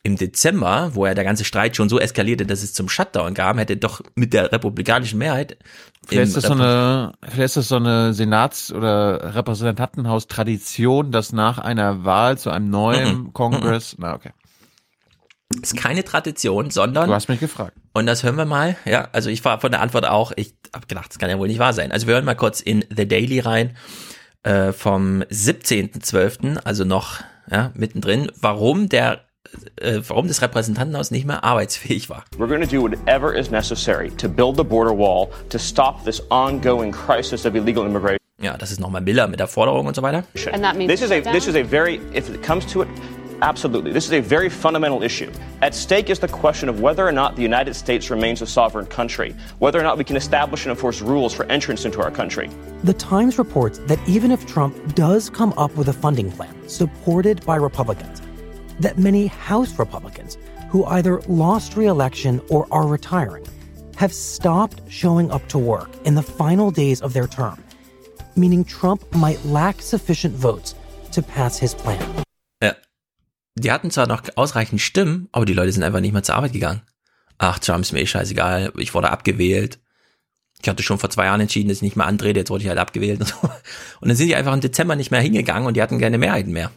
im 0.07 0.17
Dezember, 0.17 0.93
wo 0.95 1.05
ja 1.05 1.15
der 1.15 1.25
ganze 1.25 1.45
Streit 1.45 1.75
schon 1.75 1.89
so 1.89 1.99
eskalierte, 1.99 2.47
dass 2.47 2.63
es 2.63 2.73
zum 2.73 2.89
Shutdown 2.89 3.35
kam, 3.35 3.59
hätte 3.59 3.77
doch 3.77 4.01
mit 4.15 4.33
der 4.33 4.53
republikanischen 4.53 5.19
Mehrheit 5.19 5.59
Vielleicht 6.07 6.29
ist, 6.29 6.37
das 6.37 6.45
so 6.45 6.53
eine, 6.53 7.13
vielleicht 7.23 7.45
ist 7.45 7.57
das 7.57 7.69
so 7.69 7.77
eine 7.77 8.15
Senats- 8.15 8.73
oder 8.73 9.35
Repräsentantenhaus-Tradition, 9.35 11.11
dass 11.11 11.33
nach 11.33 11.59
einer 11.59 12.05
Wahl 12.05 12.39
zu 12.39 12.51
einem 12.51 12.71
neuen 12.71 13.19
Mhm. 13.19 13.33
Kongress, 13.33 13.97
na 13.99 14.15
okay. 14.15 14.31
ist 15.61 15.77
keine 15.77 16.05
Tradition, 16.05 16.71
sondern 16.71 17.09
Du 17.09 17.15
hast 17.15 17.29
mich 17.29 17.41
gefragt. 17.41 17.77
Und 17.93 18.07
das 18.07 18.23
hören 18.23 18.37
wir 18.37 18.45
mal. 18.45 18.77
Ja, 18.85 19.09
also 19.13 19.29
ich 19.29 19.45
war 19.45 19.61
von 19.61 19.73
der 19.73 19.81
Antwort 19.81 20.07
auch, 20.07 20.31
ich 20.37 20.55
habe 20.73 20.87
gedacht, 20.87 21.11
das 21.11 21.19
kann 21.19 21.31
ja 21.31 21.39
wohl 21.41 21.49
nicht 21.49 21.59
wahr 21.59 21.73
sein. 21.73 21.91
Also 21.91 22.07
wir 22.07 22.15
hören 22.15 22.25
mal 22.25 22.37
kurz 22.37 22.61
in 22.61 22.85
The 22.95 23.09
Daily 23.09 23.41
rein 23.41 23.77
äh, 24.45 24.73
vom 24.73 25.23
17.12., 25.23 26.59
also 26.63 26.85
noch 26.85 27.21
ja, 27.51 27.73
mittendrin, 27.75 28.31
warum 28.41 28.89
der 28.89 29.27
äh, 29.77 30.01
warum 30.07 30.29
das 30.29 30.43
Repräsentantenhaus 30.43 31.11
nicht 31.11 31.27
mehr 31.27 31.45
arbeitsfähig 31.45 32.09
war. 32.09 32.25
We're 32.39 32.49
going 32.49 32.61
to 32.61 32.67
do 32.67 32.83
whatever 32.83 33.35
is 33.35 33.51
necessary 33.51 34.11
to 34.17 34.29
build 34.29 34.57
the 34.57 34.65
border 34.65 34.97
wall 34.97 35.29
to 35.51 35.59
stop 35.59 36.05
this 36.05 36.23
ongoing 36.31 36.93
crisis 36.93 37.47
of 37.47 37.55
illegal 37.55 37.85
immigration. 37.85 38.19
Ja, 38.41 38.57
das 38.57 38.71
ist 38.71 38.81
nochmal 38.81 39.01
Miller 39.01 39.29
mit 39.29 39.41
der 39.41 39.47
Forderung 39.47 39.87
und 39.87 39.97
so 39.97 40.03
weiter. 40.03 40.25
And 40.53 40.63
that 40.63 40.77
means 40.77 40.91
this 40.91 41.03
is 41.03 41.11
a 41.11 41.21
this 41.21 41.47
is 41.47 41.57
a 41.57 41.63
very 41.63 42.01
if 42.13 42.29
it 42.29 42.43
comes 42.43 42.67
to 42.67 42.83
it 42.83 42.89
absolutely 43.43 43.93
this 43.93 44.07
is 44.07 44.13
a 44.13 44.21
very 44.21 44.49
fundamental 44.49 45.03
issue 45.03 45.31
at 45.61 45.75
stake 45.75 46.09
is 46.09 46.19
the 46.19 46.29
question 46.29 46.71
of 46.71 46.81
whether 46.81 47.07
or 47.07 47.13
not 47.13 47.37
the 47.37 47.43
united 47.43 47.75
states 47.75 48.11
remains 48.11 48.41
a 48.41 48.47
sovereign 48.47 48.87
country 48.87 49.35
whether 49.59 49.79
or 49.79 49.83
not 49.83 49.99
we 49.99 50.05
can 50.05 50.17
establish 50.17 50.65
and 50.65 50.71
enforce 50.71 51.03
rules 51.03 51.35
for 51.35 51.45
entrance 51.53 51.85
into 51.85 52.01
our 52.01 52.11
country 52.11 52.49
The 52.85 52.93
Times 52.95 53.37
reports 53.39 53.81
that 53.87 53.99
even 54.07 54.31
if 54.31 54.47
Trump 54.47 54.95
does 54.95 55.29
come 55.29 55.53
up 55.57 55.75
with 55.77 55.89
a 55.89 55.93
funding 55.93 56.31
plan 56.31 56.55
supported 56.69 57.45
by 57.45 57.57
Republicans, 57.57 58.21
that 58.81 58.99
many 58.99 59.29
House 59.29 59.79
Republicans 59.79 60.39
who 60.71 60.85
either 60.87 61.21
lost 61.29 61.77
re-election 61.77 62.41
or 62.49 62.67
are 62.71 62.87
retiring 62.87 63.45
have 63.97 64.13
stopped 64.13 64.83
showing 64.89 65.31
up 65.31 65.47
to 65.49 65.59
work 65.59 65.89
in 66.05 66.15
the 66.15 66.23
final 66.23 66.71
days 66.71 67.03
of 67.03 67.13
their 67.13 67.29
term, 67.29 67.59
meaning 68.37 68.65
Trump 68.65 69.03
might 69.15 69.43
lack 69.45 69.81
sufficient 69.81 70.35
votes 70.35 70.75
to 71.13 71.23
pass 71.23 71.59
his 71.59 71.75
plan. 71.75 71.99
Ja. 72.63 72.75
Die 73.59 73.71
hatten 73.71 73.91
zwar 73.91 74.07
noch 74.07 74.23
ausreichend 74.37 74.81
Stimmen, 74.81 75.29
aber 75.33 75.47
die 75.47 75.55
Leute 75.55 75.73
sind 75.73 75.83
einfach 75.83 76.01
nicht 76.01 76.13
mehr 76.13 76.23
zur 76.23 76.35
Arbeit 76.35 76.53
gegangen. 76.53 76.83
Ach, 77.39 77.59
Trump 77.59 77.83
ist 77.83 77.93
mir 77.93 78.01
eh 78.01 78.07
scheißegal, 78.07 78.73
ich 78.77 78.93
wurde 78.95 79.11
abgewählt. 79.11 79.79
Ich 80.63 80.69
hatte 80.69 80.83
schon 80.83 80.99
vor 80.99 81.11
zwei 81.11 81.27
Jahren 81.27 81.41
entschieden, 81.41 81.69
dass 81.69 81.79
ich 81.79 81.83
nicht 81.83 81.97
mehr 81.97 82.07
antrete, 82.07 82.41
jetzt 82.41 82.51
wurde 82.51 82.65
ich 82.65 82.69
halt 82.69 82.79
abgewählt 82.79 83.21
und 83.21 83.29
so. 83.29 83.37
Und 84.01 84.09
dann 84.09 84.17
sind 84.17 84.29
die 84.29 84.37
einfach 84.37 84.55
im 84.55 84.61
Dezember 84.61 84.97
nicht 84.97 85.11
mehr 85.11 85.21
hingegangen 85.21 85.67
und 85.67 85.75
die 85.77 85.83
hatten 85.83 85.99
keine 85.99 86.19
Mehrheiten 86.19 86.53
mehr. 86.53 86.71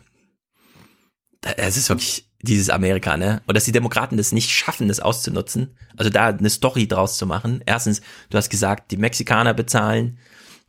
Es 1.57 1.77
ist 1.77 1.89
wirklich 1.89 2.25
dieses 2.41 2.69
Amerika, 2.69 3.17
ne? 3.17 3.41
Und 3.47 3.55
dass 3.55 3.65
die 3.65 3.71
Demokraten 3.71 4.17
das 4.17 4.31
nicht 4.31 4.49
schaffen, 4.49 4.87
das 4.87 4.99
auszunutzen, 4.99 5.75
also 5.97 6.09
da 6.09 6.27
eine 6.27 6.49
Story 6.49 6.87
draus 6.87 7.17
zu 7.17 7.25
machen. 7.25 7.61
Erstens, 7.65 8.01
du 8.29 8.37
hast 8.37 8.49
gesagt, 8.49 8.91
die 8.91 8.97
Mexikaner 8.97 9.53
bezahlen, 9.53 10.17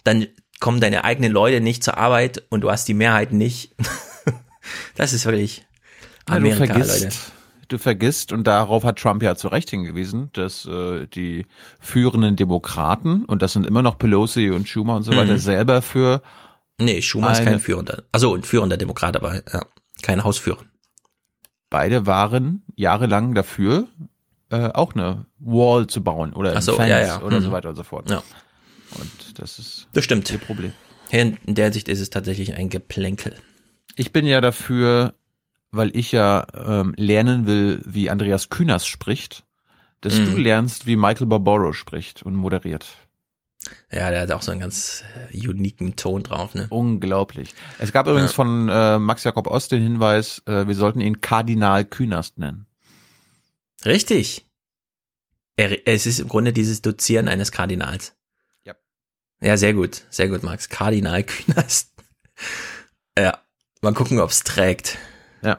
dann 0.05 0.27
kommen 0.61 0.81
deine 0.81 1.05
eigenen 1.05 1.33
Leute 1.33 1.61
nicht 1.61 1.83
zur 1.85 1.97
Arbeit 1.97 2.43
und 2.51 2.61
du 2.63 2.71
hast 2.71 2.87
die 2.89 2.95
Mehrheit 2.95 3.33
nicht. 3.33 3.75
das 4.97 5.13
ist 5.13 5.25
wirklich 5.25 5.59
Ja, 6.29 6.35
du 6.39 6.47
Amerika, 6.51 6.67
vergisst, 6.75 7.01
Leute. 7.03 7.17
du 7.69 7.79
vergisst, 7.79 8.33
und 8.33 8.45
darauf 8.47 8.85
hat 8.85 8.99
Trump 8.99 9.23
ja 9.23 9.37
zu 9.37 9.49
Recht 9.49 9.71
hingewiesen, 9.71 10.31
dass 10.33 10.67
äh, 10.67 11.07
die 11.07 11.47
führenden 11.81 12.37
Demokraten, 12.37 13.25
und 13.25 13.43
das 13.43 13.53
sind 13.53 13.67
immer 13.67 13.83
noch 13.83 13.99
Pelosi 13.99 14.51
und 14.51 14.69
Schumer 14.69 14.97
und 14.97 15.03
so 15.05 15.13
Mhm. 15.13 15.17
weiter, 15.17 15.39
selber 15.39 15.83
für 15.83 16.23
Nee, 16.79 17.03
Schumer 17.03 17.33
ist 17.33 17.39
eine- 17.39 17.51
kein 17.53 17.61
führender. 17.61 18.05
Also 18.13 18.35
ein 18.35 18.43
führender 18.43 18.77
Demokrat, 18.77 19.17
aber 19.17 19.37
ja, 19.53 19.63
kein 20.03 20.25
Hausführer. 20.25 20.63
beide 21.71 22.07
waren 22.07 22.63
jahrelang 22.75 23.35
dafür, 23.35 23.87
äh, 24.51 24.69
auch 24.73 24.95
eine 24.95 25.27
Wall 25.39 25.87
zu 25.87 26.03
bauen 26.03 26.33
oder 26.33 26.61
so, 26.63 26.75
Fence 26.75 26.91
ja, 26.91 27.01
ja. 27.01 27.23
oder 27.23 27.39
Mhm. 27.39 27.45
so 27.45 27.53
weiter 27.53 27.69
und 27.71 27.77
so 27.77 27.85
fort. 27.85 28.11
Ja. 28.11 28.23
Und 28.99 29.39
das 29.39 29.59
ist 29.61 29.87
Das 29.93 30.05
stimmt. 30.05 30.31
ihr 30.31 30.39
Problem. 30.39 30.73
In 31.11 31.39
in 31.47 31.55
der 31.55 31.73
Sicht 31.73 31.89
ist 31.89 32.01
es 32.01 32.11
tatsächlich 32.11 32.55
ein 32.55 32.69
Geplänkel. 32.69 33.35
Ich 33.97 34.13
bin 34.13 34.27
ja 34.27 34.41
dafür, 34.41 35.15
weil 35.71 35.95
ich 35.97 36.11
ja 36.13 36.45
ähm, 36.55 36.95
lernen 36.97 37.47
will, 37.47 37.81
wie 37.87 38.11
Andreas 38.11 38.49
Kühners 38.49 38.87
spricht, 38.87 39.45
dass 40.01 40.15
Mhm. 40.19 40.27
du 40.27 40.37
lernst, 40.39 40.87
wie 40.87 40.97
Michael 40.97 41.27
Barbaro 41.29 41.73
spricht 41.73 42.23
und 42.25 42.35
moderiert. 42.35 42.87
Ja, 43.93 44.11
der 44.11 44.23
hat 44.23 44.31
auch 44.33 44.43
so 44.43 44.51
einen 44.53 44.61
ganz 44.61 45.05
äh, 45.33 45.49
uniken 45.49 45.95
Ton 45.97 46.23
drauf, 46.23 46.55
ne? 46.55 46.67
Unglaublich. 46.71 47.55
Es 47.79 47.93
gab 47.93 48.07
übrigens 48.07 48.31
Ja. 48.31 48.35
von 48.37 48.69
äh, 48.69 48.99
Max 48.99 49.25
Jakob 49.25 49.47
Ost 49.47 49.73
den 49.73 49.83
Hinweis, 49.83 50.43
äh, 50.47 50.67
wir 50.67 50.75
sollten 50.75 51.01
ihn 51.01 51.21
Kardinal 51.21 51.85
Künast 51.85 52.39
nennen. 52.39 52.67
Richtig. 53.85 54.47
Er, 55.57 55.87
es 55.87 56.07
ist 56.07 56.21
im 56.21 56.29
Grunde 56.29 56.53
dieses 56.53 56.81
Dozieren 56.83 57.29
eines 57.29 57.53
Kardinals. 57.53 58.15
Ja. 58.65 58.75
Ja, 59.43 59.57
sehr 59.57 59.75
gut. 59.75 60.07
Sehr 60.11 60.29
gut, 60.29 60.43
Max. 60.43 60.69
Kardinal 60.69 61.23
Künast. 61.25 61.93
ja. 63.19 63.39
Mal 63.83 63.95
gucken, 63.95 64.21
ob's 64.21 64.43
trägt. 64.43 64.99
Ja. 65.43 65.59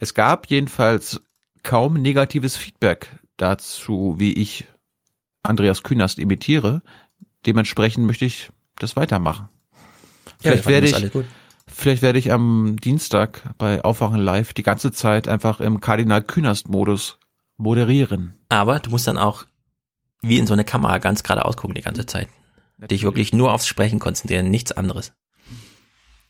Es 0.00 0.14
gab 0.14 0.46
jedenfalls 0.48 1.20
kaum 1.62 1.94
negatives 1.94 2.56
Feedback 2.56 3.08
dazu, 3.36 4.14
wie 4.18 4.32
ich 4.32 4.66
Andreas 5.44 5.82
Künast 5.84 6.18
imitiere. 6.18 6.82
Dementsprechend 7.46 8.06
möchte 8.06 8.24
ich 8.24 8.50
das 8.76 8.96
weitermachen. 8.96 9.48
Ja, 10.42 10.52
Vielleicht 10.52 10.64
fanden 10.64 10.92
werde 10.92 11.08
ich, 11.08 11.26
vielleicht 11.66 12.02
werde 12.02 12.18
ich 12.18 12.32
am 12.32 12.76
Dienstag 12.80 13.42
bei 13.58 13.84
Aufwachen 13.84 14.20
Live 14.20 14.54
die 14.54 14.62
ganze 14.62 14.92
Zeit 14.92 15.28
einfach 15.28 15.60
im 15.60 15.80
Kardinal 15.80 16.22
Künast 16.22 16.68
Modus 16.68 17.18
moderieren. 17.56 18.34
Aber 18.48 18.78
du 18.80 18.90
musst 18.90 19.06
dann 19.06 19.18
auch 19.18 19.44
wie 20.20 20.38
in 20.38 20.46
so 20.46 20.52
eine 20.52 20.64
Kamera 20.64 20.98
ganz 20.98 21.22
gerade 21.22 21.44
ausgucken 21.44 21.74
die 21.74 21.82
ganze 21.82 22.06
Zeit. 22.06 22.28
Dich 22.78 23.02
wirklich 23.02 23.32
nur 23.32 23.52
aufs 23.52 23.66
Sprechen 23.66 23.98
konzentrieren, 23.98 24.50
nichts 24.50 24.72
anderes. 24.72 25.12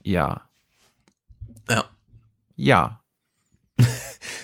Ja. 0.02 0.42
Ja. 1.68 1.84
Ja. 2.56 3.00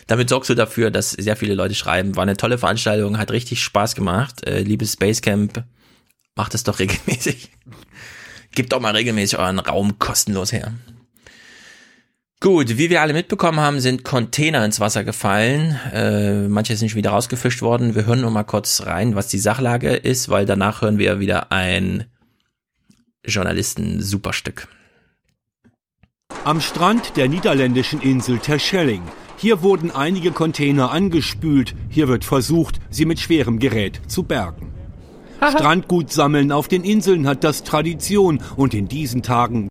Damit 0.06 0.30
sorgst 0.30 0.48
du 0.48 0.54
dafür, 0.54 0.90
dass 0.90 1.10
sehr 1.10 1.36
viele 1.36 1.54
Leute 1.54 1.74
schreiben, 1.74 2.16
war 2.16 2.22
eine 2.22 2.36
tolle 2.36 2.56
Veranstaltung, 2.56 3.18
hat 3.18 3.30
richtig 3.30 3.62
Spaß 3.62 3.94
gemacht. 3.94 4.46
Äh, 4.46 4.62
liebes 4.62 4.96
Basecamp, 4.96 5.64
macht 6.38 6.54
es 6.54 6.62
doch 6.62 6.78
regelmäßig. 6.78 7.50
Gebt 8.52 8.72
doch 8.72 8.80
mal 8.80 8.94
regelmäßig 8.94 9.38
euren 9.38 9.58
Raum 9.58 9.98
kostenlos 9.98 10.52
her. 10.52 10.72
Gut, 12.40 12.78
wie 12.78 12.88
wir 12.88 13.02
alle 13.02 13.12
mitbekommen 13.12 13.58
haben, 13.58 13.80
sind 13.80 14.04
Container 14.04 14.64
ins 14.64 14.78
Wasser 14.78 15.02
gefallen. 15.02 15.76
Äh, 15.92 16.46
manche 16.46 16.76
sind 16.76 16.88
schon 16.88 16.98
wieder 16.98 17.10
rausgefischt 17.10 17.62
worden. 17.62 17.96
Wir 17.96 18.06
hören 18.06 18.20
nur 18.20 18.30
mal 18.30 18.44
kurz 18.44 18.86
rein, 18.86 19.16
was 19.16 19.26
die 19.26 19.40
Sachlage 19.40 19.90
ist, 19.90 20.28
weil 20.28 20.46
danach 20.46 20.80
hören 20.80 20.98
wir 20.98 21.18
wieder 21.18 21.50
ein 21.50 22.04
Journalisten-Superstück. 23.24 24.68
Am 26.44 26.60
Strand 26.60 27.16
der 27.16 27.28
niederländischen 27.28 28.00
Insel 28.00 28.38
Terschelling. 28.38 29.02
Hier 29.36 29.62
wurden 29.62 29.90
einige 29.90 30.30
Container 30.30 30.92
angespült. 30.92 31.74
Hier 31.88 32.06
wird 32.06 32.24
versucht, 32.24 32.78
sie 32.90 33.06
mit 33.06 33.18
schwerem 33.18 33.58
Gerät 33.58 34.00
zu 34.06 34.22
bergen. 34.22 34.77
Strandgut 35.40 36.12
sammeln 36.12 36.52
auf 36.52 36.68
den 36.68 36.84
Inseln 36.84 37.26
hat 37.26 37.44
das 37.44 37.62
Tradition 37.62 38.40
und 38.56 38.74
in 38.74 38.88
diesen 38.88 39.22
Tagen 39.22 39.68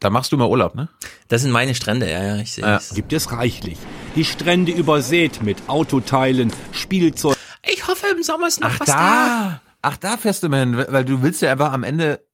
Da 0.00 0.10
machst 0.10 0.30
du 0.32 0.36
mal 0.36 0.48
Urlaub, 0.48 0.74
ne? 0.74 0.88
Das 1.28 1.42
sind 1.42 1.50
meine 1.50 1.74
Strände, 1.74 2.10
ja, 2.10 2.22
ja, 2.22 2.36
ich 2.36 2.52
sehe 2.52 2.64
es. 2.64 2.94
gibt 2.94 3.12
es 3.12 3.32
reichlich. 3.32 3.78
Die 4.14 4.24
Strände 4.24 4.72
übersät 4.72 5.42
mit 5.42 5.68
Autoteilen, 5.68 6.52
Spielzeug. 6.72 7.36
Ich 7.70 7.86
hoffe, 7.88 8.06
im 8.16 8.22
Sommer 8.22 8.46
ist 8.46 8.60
noch 8.60 8.70
Ach 8.70 8.80
was 8.80 8.86
da, 8.86 9.60
ach 9.82 9.96
da 9.96 10.16
fährst 10.16 10.42
du 10.42 10.48
mal 10.48 10.60
hin, 10.60 10.84
weil 10.88 11.04
du 11.04 11.22
willst 11.22 11.42
ja 11.42 11.52
einfach 11.52 11.72
am 11.72 11.82
Ende 11.82 12.24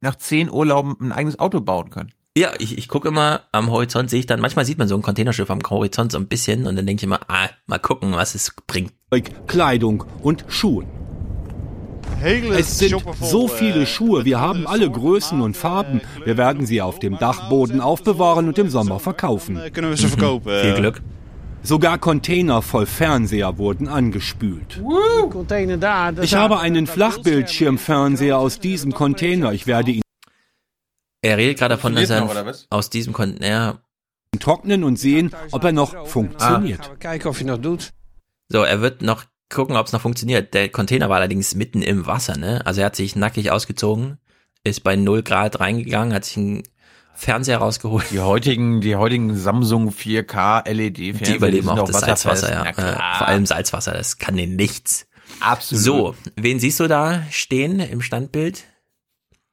nach 0.00 0.16
zehn 0.16 0.50
Urlauben 0.50 0.96
ein 1.00 1.12
eigenes 1.12 1.38
Auto 1.38 1.60
bauen 1.60 1.90
können. 1.90 2.12
Ja, 2.36 2.52
ich, 2.58 2.78
ich 2.78 2.88
gucke 2.88 3.08
immer 3.08 3.42
am 3.52 3.70
Horizont, 3.70 4.08
sehe 4.08 4.20
ich 4.20 4.26
dann, 4.26 4.40
manchmal 4.40 4.64
sieht 4.64 4.78
man 4.78 4.88
so 4.88 4.96
ein 4.96 5.02
Containerschiff 5.02 5.50
am 5.50 5.60
Horizont 5.68 6.12
so 6.12 6.18
ein 6.18 6.28
bisschen 6.28 6.66
und 6.66 6.76
dann 6.76 6.86
denke 6.86 7.00
ich 7.00 7.04
immer, 7.04 7.20
ah, 7.28 7.50
mal 7.66 7.78
gucken, 7.78 8.12
was 8.12 8.34
es 8.34 8.52
bringt. 8.66 8.92
Kleidung 9.46 10.04
und 10.22 10.46
Schuhen. 10.48 10.86
Es 12.22 12.78
sind 12.78 13.02
so 13.20 13.48
viele 13.48 13.86
Schuhe, 13.86 14.24
wir 14.24 14.40
haben 14.40 14.66
alle 14.66 14.90
Größen 14.90 15.40
und 15.40 15.56
Farben. 15.56 16.00
Wir 16.24 16.36
werden 16.36 16.66
sie 16.66 16.80
auf 16.80 16.98
dem 16.98 17.18
Dachboden 17.18 17.80
aufbewahren 17.80 18.48
und 18.48 18.58
im 18.58 18.68
Sommer 18.68 19.00
verkaufen. 19.00 19.60
Viel 19.72 20.74
Glück. 20.74 21.02
Sogar 21.64 21.98
Container 21.98 22.60
voll 22.60 22.86
Fernseher 22.86 23.56
wurden 23.56 23.86
angespült. 23.86 24.82
Ich 26.20 26.34
habe 26.34 26.58
einen 26.58 26.86
Flachbildschirmfernseher 26.86 28.36
aus 28.36 28.58
diesem 28.58 28.92
Container. 28.92 29.52
Ich 29.52 29.66
werde 29.66 29.92
ihn 29.92 30.02
Er 31.22 31.36
redet 31.36 31.58
gerade 31.58 31.76
davon, 31.76 31.94
dass 31.94 32.10
er 32.10 32.54
aus 32.70 32.90
diesem 32.90 33.12
Container, 33.12 33.80
trocknen 34.40 34.82
und 34.82 34.96
sehen, 34.96 35.30
ob 35.52 35.62
er 35.62 35.72
noch 35.72 36.06
funktioniert. 36.06 36.90
Doet. 37.00 37.92
so, 38.48 38.62
er 38.62 38.80
wird 38.80 39.02
noch 39.02 39.24
gucken, 39.52 39.76
ob 39.76 39.86
es 39.86 39.92
noch 39.92 40.00
funktioniert. 40.00 40.54
Der 40.54 40.68
Container 40.68 41.08
war 41.08 41.16
allerdings 41.16 41.54
mitten 41.54 41.82
im 41.82 42.06
Wasser, 42.06 42.36
ne? 42.36 42.64
Also 42.66 42.80
er 42.80 42.86
hat 42.86 42.96
sich 42.96 43.16
nackig 43.16 43.50
ausgezogen, 43.50 44.18
ist 44.64 44.82
bei 44.82 44.96
0 44.96 45.22
Grad 45.22 45.60
reingegangen, 45.60 46.14
hat 46.14 46.24
sich 46.24 46.36
einen 46.38 46.62
Fernseher 47.14 47.58
rausgeholt. 47.58 48.10
Die 48.10 48.20
heutigen, 48.20 48.80
die 48.80 48.96
heutigen 48.96 49.36
Samsung 49.36 49.90
4K 49.90 50.68
LED 50.70 50.96
Fernseher 50.96 51.26
Die 51.26 51.36
überleben 51.36 51.68
auch 51.68 51.84
das 51.84 52.00
Salzwasser, 52.00 52.50
ja. 52.50 52.72
klar. 52.72 53.18
vor 53.18 53.28
allem 53.28 53.46
Salzwasser, 53.46 53.92
das 53.92 54.18
kann 54.18 54.36
denen 54.36 54.56
nichts. 54.56 55.06
Absolut. 55.40 55.84
So, 55.84 56.14
wen 56.36 56.58
siehst 56.58 56.80
du 56.80 56.88
da 56.88 57.22
stehen 57.30 57.80
im 57.80 58.00
Standbild? 58.00 58.64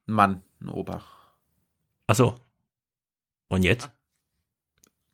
Ein 0.08 0.12
Mann, 0.14 0.42
ein 0.60 0.68
Opa. 0.68 1.02
Ach 2.06 2.14
so. 2.14 2.34
Und 3.48 3.62
jetzt? 3.62 3.90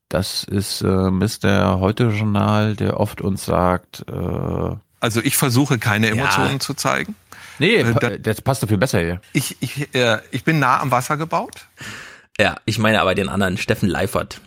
Das 0.08 0.44
ist 0.44 0.82
äh, 0.82 0.86
Mr. 0.86 1.80
Heute-Journal, 1.80 2.76
der 2.76 3.00
oft 3.00 3.20
uns 3.20 3.44
sagt, 3.44 4.04
äh, 4.08 4.76
Also 5.00 5.20
ich 5.22 5.36
versuche 5.36 5.78
keine 5.78 6.08
Emotionen 6.08 6.52
Ja. 6.54 6.58
zu 6.60 6.74
zeigen. 6.74 7.16
nee, 7.58 7.76
Äh, 7.76 7.92
pa- 7.92 7.98
da- 8.00 8.18
das 8.18 8.40
passt 8.40 8.62
doch 8.62 8.68
viel 8.68 8.78
besser 8.78 9.00
hier. 9.00 9.20
Ich, 9.32 9.56
ich, 9.60 9.92
äh, 9.94 10.18
ich 10.30 10.44
bin 10.44 10.58
nah 10.60 10.80
am 10.80 10.90
Wasser 10.92 11.16
gebaut. 11.16 11.66
Ja, 12.38 12.56
ich 12.66 12.78
meine 12.78 13.00
aber 13.00 13.14
den 13.14 13.28
anderen, 13.28 13.56
Steffen 13.56 13.88
Leifert. 13.88 14.40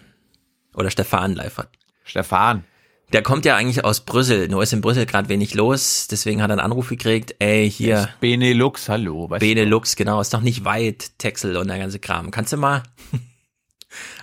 Oder 0.75 0.91
Stefan 0.91 1.33
Leifert. 1.33 1.67
Stefan. 2.05 2.63
Der 3.11 3.23
kommt 3.23 3.43
ja 3.43 3.55
eigentlich 3.55 3.83
aus 3.83 4.01
Brüssel, 4.01 4.47
nur 4.49 4.61
ist 4.61 4.71
in 4.71 4.81
Brüssel 4.81 5.07
gerade 5.07 5.29
wenig 5.29 5.55
los, 5.55 6.07
deswegen 6.09 6.43
hat 6.43 6.51
er 6.51 6.53
einen 6.53 6.59
Anruf 6.61 6.89
gekriegt, 6.89 7.33
ey, 7.39 7.69
hier, 7.69 8.07
Benelux, 8.21 8.87
hallo. 8.87 9.27
Weißt 9.31 9.39
Benelux, 9.39 9.95
genau, 9.95 10.21
ist 10.21 10.31
noch 10.31 10.41
nicht 10.41 10.63
weit, 10.63 11.17
Texel 11.17 11.57
und 11.57 11.67
der 11.67 11.79
ganze 11.79 11.97
Kram. 11.97 12.29
Kannst 12.29 12.53
du 12.53 12.57
mal? 12.57 12.83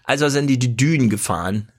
Also 0.07 0.28
sind 0.28 0.47
die 0.47 0.59
die 0.59 0.76
Dünen 0.76 1.10
gefahren. 1.10 1.70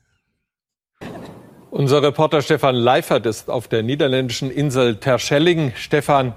Unser 1.71 2.01
Reporter 2.01 2.41
Stefan 2.41 2.75
Leifert 2.75 3.25
ist 3.25 3.49
auf 3.49 3.67
der 3.67 3.83
niederländischen 3.83 4.51
Insel 4.51 4.97
Terschelling. 4.97 5.73
Stefan, 5.75 6.33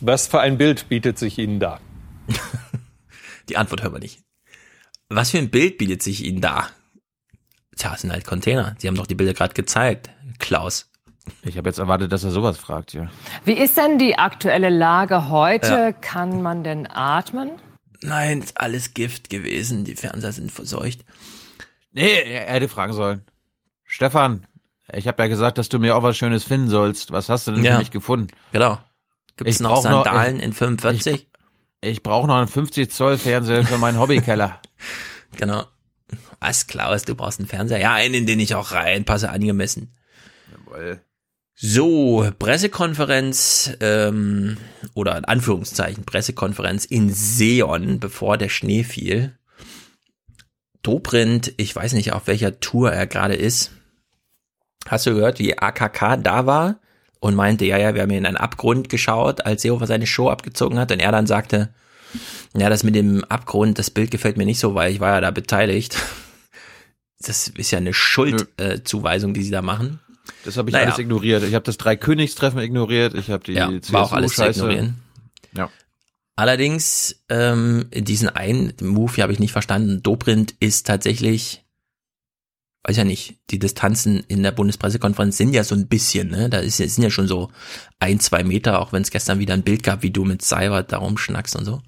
was 0.00 0.26
für 0.26 0.40
ein 0.40 0.58
Bild 0.58 0.88
bietet 0.88 1.18
sich 1.18 1.38
Ihnen 1.38 1.60
da? 1.60 1.78
Die 3.48 3.56
Antwort 3.56 3.82
hören 3.82 3.94
wir 3.94 4.00
nicht. 4.00 4.20
Was 5.08 5.30
für 5.30 5.38
ein 5.38 5.50
Bild 5.50 5.76
bietet 5.78 6.02
sich 6.02 6.24
Ihnen 6.24 6.40
da? 6.40 6.68
Tja, 7.76 7.92
es 7.94 8.02
sind 8.02 8.12
halt 8.12 8.24
Container. 8.26 8.74
Sie 8.78 8.88
haben 8.88 8.94
doch 8.94 9.06
die 9.06 9.14
Bilder 9.14 9.34
gerade 9.34 9.54
gezeigt, 9.54 10.10
Klaus. 10.38 10.90
Ich 11.42 11.56
habe 11.56 11.68
jetzt 11.68 11.78
erwartet, 11.78 12.12
dass 12.12 12.24
er 12.24 12.30
sowas 12.30 12.58
fragt, 12.58 12.92
ja. 12.92 13.08
Wie 13.44 13.52
ist 13.54 13.76
denn 13.76 13.98
die 13.98 14.18
aktuelle 14.18 14.68
Lage 14.68 15.28
heute? 15.28 15.66
Ja. 15.66 15.92
Kann 15.92 16.42
man 16.42 16.62
denn 16.64 16.86
atmen? 16.86 17.50
Nein, 18.02 18.42
ist 18.42 18.56
alles 18.58 18.94
Gift 18.94 19.30
gewesen. 19.30 19.84
Die 19.84 19.94
Fernseher 19.96 20.32
sind 20.32 20.50
verseucht. 20.52 21.04
Nee, 21.92 22.08
er 22.22 22.46
hätte 22.52 22.68
fragen 22.68 22.92
sollen. 22.92 23.22
Stefan, 23.84 24.46
ich 24.92 25.06
habe 25.08 25.22
ja 25.22 25.28
gesagt, 25.28 25.58
dass 25.58 25.68
du 25.68 25.78
mir 25.78 25.96
auch 25.96 26.02
was 26.02 26.16
Schönes 26.16 26.44
finden 26.44 26.68
sollst. 26.68 27.10
Was 27.12 27.28
hast 27.28 27.46
du 27.46 27.52
denn 27.52 27.64
Ja. 27.64 27.72
für 27.74 27.78
mich 27.80 27.90
gefunden? 27.90 28.28
Genau. 28.52 28.78
Gibt's 29.36 29.56
Ich 29.56 29.60
noch 29.60 29.74
brauch 29.74 29.84
noch- 29.84 30.04
Sandalen 30.04 30.36
ich- 30.38 30.42
in 30.44 30.52
45? 30.52 31.14
Ich, 31.82 31.88
ich 31.90 32.02
brauche 32.02 32.26
noch 32.26 32.36
einen 32.36 32.48
50 32.48 32.90
Zoll 32.90 33.18
Fernseher 33.18 33.64
für 33.64 33.78
meinen 33.78 33.98
Hobbykeller. 33.98 34.60
Genau. 35.36 35.64
Was, 36.40 36.66
Klaus, 36.66 37.04
du 37.04 37.14
brauchst 37.14 37.38
einen 37.38 37.46
Fernseher? 37.48 37.78
Ja, 37.78 37.92
einen, 37.94 38.14
in 38.14 38.26
den 38.26 38.40
ich 38.40 38.56
auch 38.56 38.72
reinpasse, 38.72 39.30
angemessen. 39.30 39.94
Jawohl. 40.50 41.00
So, 41.62 42.26
Pressekonferenz 42.38 43.76
ähm, 43.80 44.56
oder 44.94 45.18
in 45.18 45.26
Anführungszeichen 45.26 46.04
Pressekonferenz 46.06 46.86
in 46.86 47.12
Seon, 47.12 48.00
bevor 48.00 48.38
der 48.38 48.48
Schnee 48.48 48.82
fiel. 48.82 49.36
Dobrindt, 50.80 51.52
ich 51.58 51.76
weiß 51.76 51.92
nicht, 51.92 52.14
auf 52.14 52.28
welcher 52.28 52.60
Tour 52.60 52.92
er 52.92 53.06
gerade 53.06 53.34
ist. 53.34 53.72
Hast 54.86 55.04
du 55.04 55.14
gehört, 55.14 55.38
wie 55.38 55.58
AKK 55.58 56.16
da 56.22 56.46
war 56.46 56.80
und 57.18 57.34
meinte, 57.34 57.66
ja, 57.66 57.76
ja, 57.76 57.94
wir 57.94 58.00
haben 58.00 58.10
hier 58.10 58.20
in 58.20 58.24
einen 58.24 58.38
Abgrund 58.38 58.88
geschaut, 58.88 59.44
als 59.44 59.60
Seehofer 59.60 59.86
seine 59.86 60.06
Show 60.06 60.30
abgezogen 60.30 60.78
hat 60.78 60.92
und 60.92 61.00
er 61.00 61.12
dann 61.12 61.26
sagte, 61.26 61.74
ja, 62.56 62.70
das 62.70 62.84
mit 62.84 62.94
dem 62.94 63.22
Abgrund, 63.24 63.78
das 63.78 63.90
Bild 63.90 64.10
gefällt 64.10 64.38
mir 64.38 64.46
nicht 64.46 64.60
so, 64.60 64.74
weil 64.74 64.92
ich 64.92 65.00
war 65.00 65.10
ja 65.10 65.20
da 65.20 65.30
beteiligt. 65.30 65.98
Das 67.22 67.48
ist 67.48 67.70
ja 67.70 67.76
eine 67.76 67.92
Schuldzuweisung, 67.92 69.32
äh, 69.32 69.34
die 69.34 69.42
sie 69.42 69.50
da 69.50 69.60
machen. 69.60 70.00
Das 70.44 70.56
habe 70.56 70.70
ich 70.70 70.74
Naja. 70.74 70.86
alles 70.86 70.98
ignoriert. 70.98 71.42
Ich 71.42 71.54
habe 71.54 71.64
das 71.64 71.76
Dreikönigstreffen 71.78 72.60
ignoriert. 72.60 73.14
Ich 73.14 73.30
habe 73.30 73.44
die 73.44 73.52
Ja, 73.52 73.70
war 73.90 74.02
auch 74.04 74.12
alles 74.12 74.34
zu 74.34 74.46
ignorieren. 74.48 74.96
Ja. 75.54 75.70
Allerdings, 76.36 77.22
ähm, 77.28 77.86
diesen 77.92 78.28
einen 78.30 78.72
Move 78.80 79.14
hier 79.14 79.22
habe 79.24 79.32
ich 79.32 79.38
nicht 79.40 79.52
verstanden. 79.52 80.02
Dobrindt 80.02 80.54
ist 80.60 80.86
tatsächlich, 80.86 81.64
weiß 82.84 82.96
ja 82.96 83.04
nicht, 83.04 83.36
die 83.50 83.58
Distanzen 83.58 84.24
in 84.28 84.42
der 84.42 84.52
Bundespressekonferenz 84.52 85.36
sind 85.36 85.52
ja 85.52 85.64
so 85.64 85.74
ein 85.74 85.88
bisschen, 85.88 86.30
ne? 86.30 86.48
Da 86.48 86.58
ist, 86.60 86.78
sind 86.78 87.02
ja 87.02 87.10
schon 87.10 87.28
so 87.28 87.50
ein, 87.98 88.20
zwei 88.20 88.42
Meter, 88.42 88.80
auch 88.80 88.92
wenn 88.92 89.02
es 89.02 89.10
gestern 89.10 89.38
wieder 89.38 89.52
ein 89.54 89.64
Bild 89.64 89.82
gab, 89.82 90.02
wie 90.02 90.10
du 90.10 90.24
mit 90.24 90.40
Seibert 90.42 90.92
da 90.92 90.98
rumschnackst 90.98 91.56
und 91.56 91.64
so. 91.66 91.82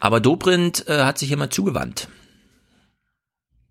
Aber 0.00 0.18
Dobrindt 0.20 0.88
äh, 0.88 1.04
hat 1.04 1.18
sich 1.18 1.30
immer 1.30 1.50
zugewandt. 1.50 2.08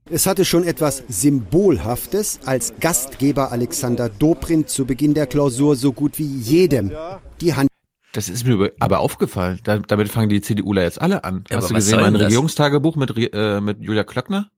Es 0.10 0.26
hatte 0.26 0.46
schon 0.46 0.64
etwas 0.64 1.04
Symbolhaftes, 1.10 2.40
als 2.46 2.74
Gastgeber 2.80 3.52
Alexander 3.52 4.08
Dobrindt 4.08 4.70
zu 4.70 4.86
Beginn 4.86 5.14
der 5.14 5.28
Klausur 5.28 5.76
so 5.76 5.92
gut 5.92 6.18
wie 6.18 6.24
jedem 6.26 6.94
die 7.42 7.54
Hand. 7.54 7.70
Das 8.14 8.30
ist 8.30 8.46
mir 8.46 8.72
aber 8.80 9.00
aufgefallen. 9.00 9.60
Da, 9.64 9.80
damit 9.80 10.08
fangen 10.08 10.30
die 10.30 10.42
CDUler 10.42 10.84
jetzt 10.84 11.02
alle 11.02 11.26
an. 11.26 11.44
Ja, 11.50 11.58
Hast 11.58 11.70
du 11.70 11.74
gesehen 11.74 12.00
mein? 12.00 12.16
Regierungstagebuch 12.16 12.96
mit, 12.96 13.14
äh, 13.34 13.60
mit 13.60 13.82
Julia 13.82 14.06
Klöckner? 14.06 14.50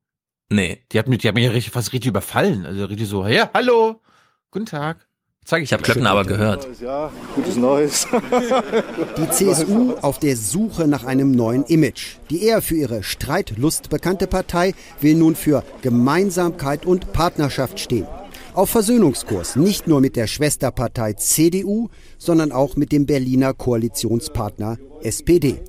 Nee. 0.50 0.86
Die 0.92 1.00
hat 1.00 1.08
mich, 1.08 1.20
die 1.20 1.28
hat 1.28 1.36
mich 1.36 1.46
ja 1.46 1.52
richtig, 1.52 1.74
fast 1.74 1.94
richtig 1.94 2.10
überfallen. 2.10 2.68
Also 2.68 2.86
richtig 2.86 3.08
so, 3.10 3.26
ja, 3.26 3.50
hallo, 3.54 4.02
guten 4.52 4.68
Tag. 4.68 5.09
Zeig 5.50 5.64
ich 5.64 5.70
Ich 5.70 5.74
habe 5.74 5.82
Klöckner 5.82 6.12
aber 6.12 6.26
gehört. 6.26 6.68
Ja, 6.80 7.12
gutes 7.34 7.56
Neues. 7.56 8.08
Die 9.18 9.30
CSU 9.32 9.96
auf 10.00 10.20
der 10.20 10.38
Suche 10.38 10.88
nach 10.88 11.06
einem 11.06 11.32
neuen 11.32 11.64
Image. 11.64 12.18
Die 12.30 12.44
eher 12.44 12.62
für 12.62 12.76
ihre 12.76 13.02
Streitlust 13.02 13.90
bekannte 13.90 14.28
Partei 14.28 14.76
will 15.02 15.16
nun 15.16 15.36
für 15.36 15.64
Gemeinsamkeit 15.82 16.86
und 16.86 17.14
Partnerschaft 17.14 17.80
stehen. 17.80 18.06
Auf 18.54 18.70
Versöhnungskurs, 18.70 19.56
nicht 19.56 19.88
nur 19.88 20.02
mit 20.02 20.16
der 20.16 20.28
Schwesterpartei 20.28 21.14
CDU, 21.14 21.90
sondern 22.20 22.52
auch 22.52 22.76
mit 22.76 22.92
dem 22.92 23.08
Berliner 23.08 23.56
Koalitionspartner 23.56 24.78
SPD. 25.02 25.64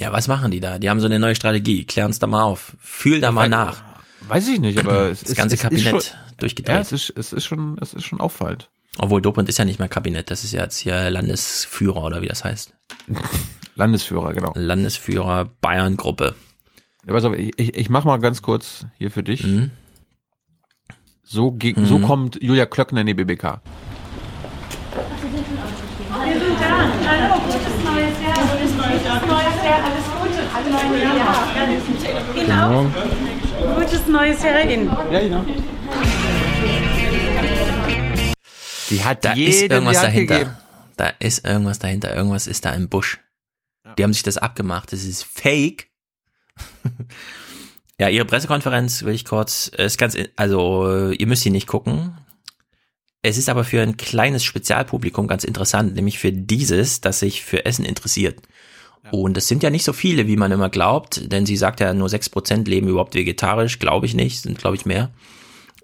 Ja, 0.00 0.12
was 0.12 0.26
machen 0.26 0.50
die 0.50 0.58
da? 0.58 0.80
Die 0.80 0.90
haben 0.90 0.98
so 0.98 1.06
eine 1.06 1.20
neue 1.20 1.36
Strategie. 1.36 1.84
Klären's 1.84 2.18
da 2.18 2.26
mal 2.26 2.42
auf. 2.42 2.76
Fühl 2.80 3.20
da 3.20 3.30
mal 3.30 3.48
nach. 3.48 3.80
Weiß 4.26 4.48
ich 4.48 4.58
nicht, 4.58 4.80
aber 4.80 5.10
es 5.10 5.20
das 5.20 5.30
ist, 5.30 5.36
ganze 5.36 5.56
Kabinett 5.56 5.94
ist 5.94 6.08
schon, 6.08 6.16
durchgedreht. 6.38 6.74
Ja, 6.74 6.80
es 6.80 6.90
ist, 6.90 7.10
es 7.16 7.32
ist 7.32 7.44
schon, 7.44 7.78
es 7.80 7.94
ist 7.94 8.04
schon 8.04 8.20
auffallend. 8.20 8.71
Obwohl 8.98 9.22
Dobrindt 9.22 9.48
ist 9.48 9.58
ja 9.58 9.64
nicht 9.64 9.78
mehr 9.78 9.88
Kabinett, 9.88 10.30
das 10.30 10.44
ist 10.44 10.52
ja 10.52 10.62
jetzt 10.62 10.76
hier 10.78 11.10
Landesführer 11.10 12.04
oder 12.04 12.20
wie 12.22 12.28
das 12.28 12.44
heißt. 12.44 12.74
Landesführer, 13.74 14.32
genau. 14.34 14.52
Landesführer 14.54 15.46
Bayern-Gruppe. 15.62 16.34
Ja, 17.06 17.14
pass 17.14 17.24
auf, 17.24 17.34
ich, 17.34 17.58
ich, 17.58 17.74
ich 17.74 17.88
mach 17.90 18.04
mal 18.04 18.18
ganz 18.18 18.42
kurz 18.42 18.86
hier 18.98 19.10
für 19.10 19.22
dich. 19.22 19.44
So, 21.24 21.52
ge- 21.52 21.72
Mhm. 21.74 21.86
so 21.86 21.98
kommt 22.00 22.38
Julia 22.42 22.66
Klöckner 22.66 23.00
in 23.00 23.06
die 23.06 23.14
BBK. 23.14 23.60
Wir 26.24 26.34
sind 26.34 26.60
da. 26.60 26.66
Hallo, 27.08 27.40
gutes 27.40 27.84
neues 27.84 28.20
Jahr. 28.20 28.34
Gutes 28.52 28.76
neues 28.76 29.04
Jahr. 29.04 29.80
Alles 29.84 30.06
Gute. 30.20 30.42
Alles 30.54 30.72
neue 30.90 31.02
Jahr. 31.02 32.36
Ihnen 32.36 32.52
auch. 32.60 33.76
Gutes 33.80 34.06
neues 34.06 34.42
Jahr 34.42 34.64
Ihnen. 34.70 34.90
Ja, 35.10 35.20
genau. 35.20 35.44
Die 38.92 39.02
hat 39.02 39.24
Da 39.24 39.32
ist 39.32 39.62
irgendwas 39.62 40.02
dahinter. 40.02 40.38
gegeben. 40.38 40.56
Da 40.96 41.08
ist 41.18 41.46
irgendwas 41.46 41.78
dahinter, 41.78 42.14
irgendwas 42.14 42.46
ist 42.46 42.64
da 42.64 42.72
im 42.74 42.88
Busch. 42.88 43.18
Die 43.98 44.04
haben 44.04 44.12
sich 44.12 44.22
das 44.22 44.38
abgemacht, 44.38 44.92
das 44.92 45.04
ist 45.04 45.24
fake. 45.24 45.88
ja, 47.98 48.08
ihre 48.08 48.26
Pressekonferenz 48.26 49.02
will 49.02 49.14
ich 49.14 49.24
kurz, 49.24 49.68
ist 49.68 49.98
ganz, 49.98 50.16
also 50.36 51.10
ihr 51.10 51.26
müsst 51.26 51.42
sie 51.42 51.50
nicht 51.50 51.66
gucken. 51.66 52.18
Es 53.22 53.38
ist 53.38 53.48
aber 53.48 53.64
für 53.64 53.80
ein 53.80 53.96
kleines 53.96 54.44
Spezialpublikum 54.44 55.26
ganz 55.26 55.44
interessant, 55.44 55.94
nämlich 55.94 56.18
für 56.18 56.32
dieses, 56.32 57.00
das 57.00 57.20
sich 57.20 57.42
für 57.42 57.64
Essen 57.64 57.84
interessiert. 57.84 58.40
Und 59.10 59.36
es 59.36 59.48
sind 59.48 59.62
ja 59.62 59.70
nicht 59.70 59.84
so 59.84 59.92
viele, 59.92 60.26
wie 60.28 60.36
man 60.36 60.52
immer 60.52 60.68
glaubt, 60.68 61.32
denn 61.32 61.44
sie 61.44 61.56
sagt 61.56 61.80
ja, 61.80 61.92
nur 61.92 62.08
6% 62.08 62.68
leben 62.68 62.88
überhaupt 62.88 63.14
vegetarisch, 63.14 63.78
glaube 63.78 64.06
ich 64.06 64.14
nicht, 64.14 64.42
sind 64.42 64.58
glaube 64.58 64.76
ich 64.76 64.86
mehr. 64.86 65.10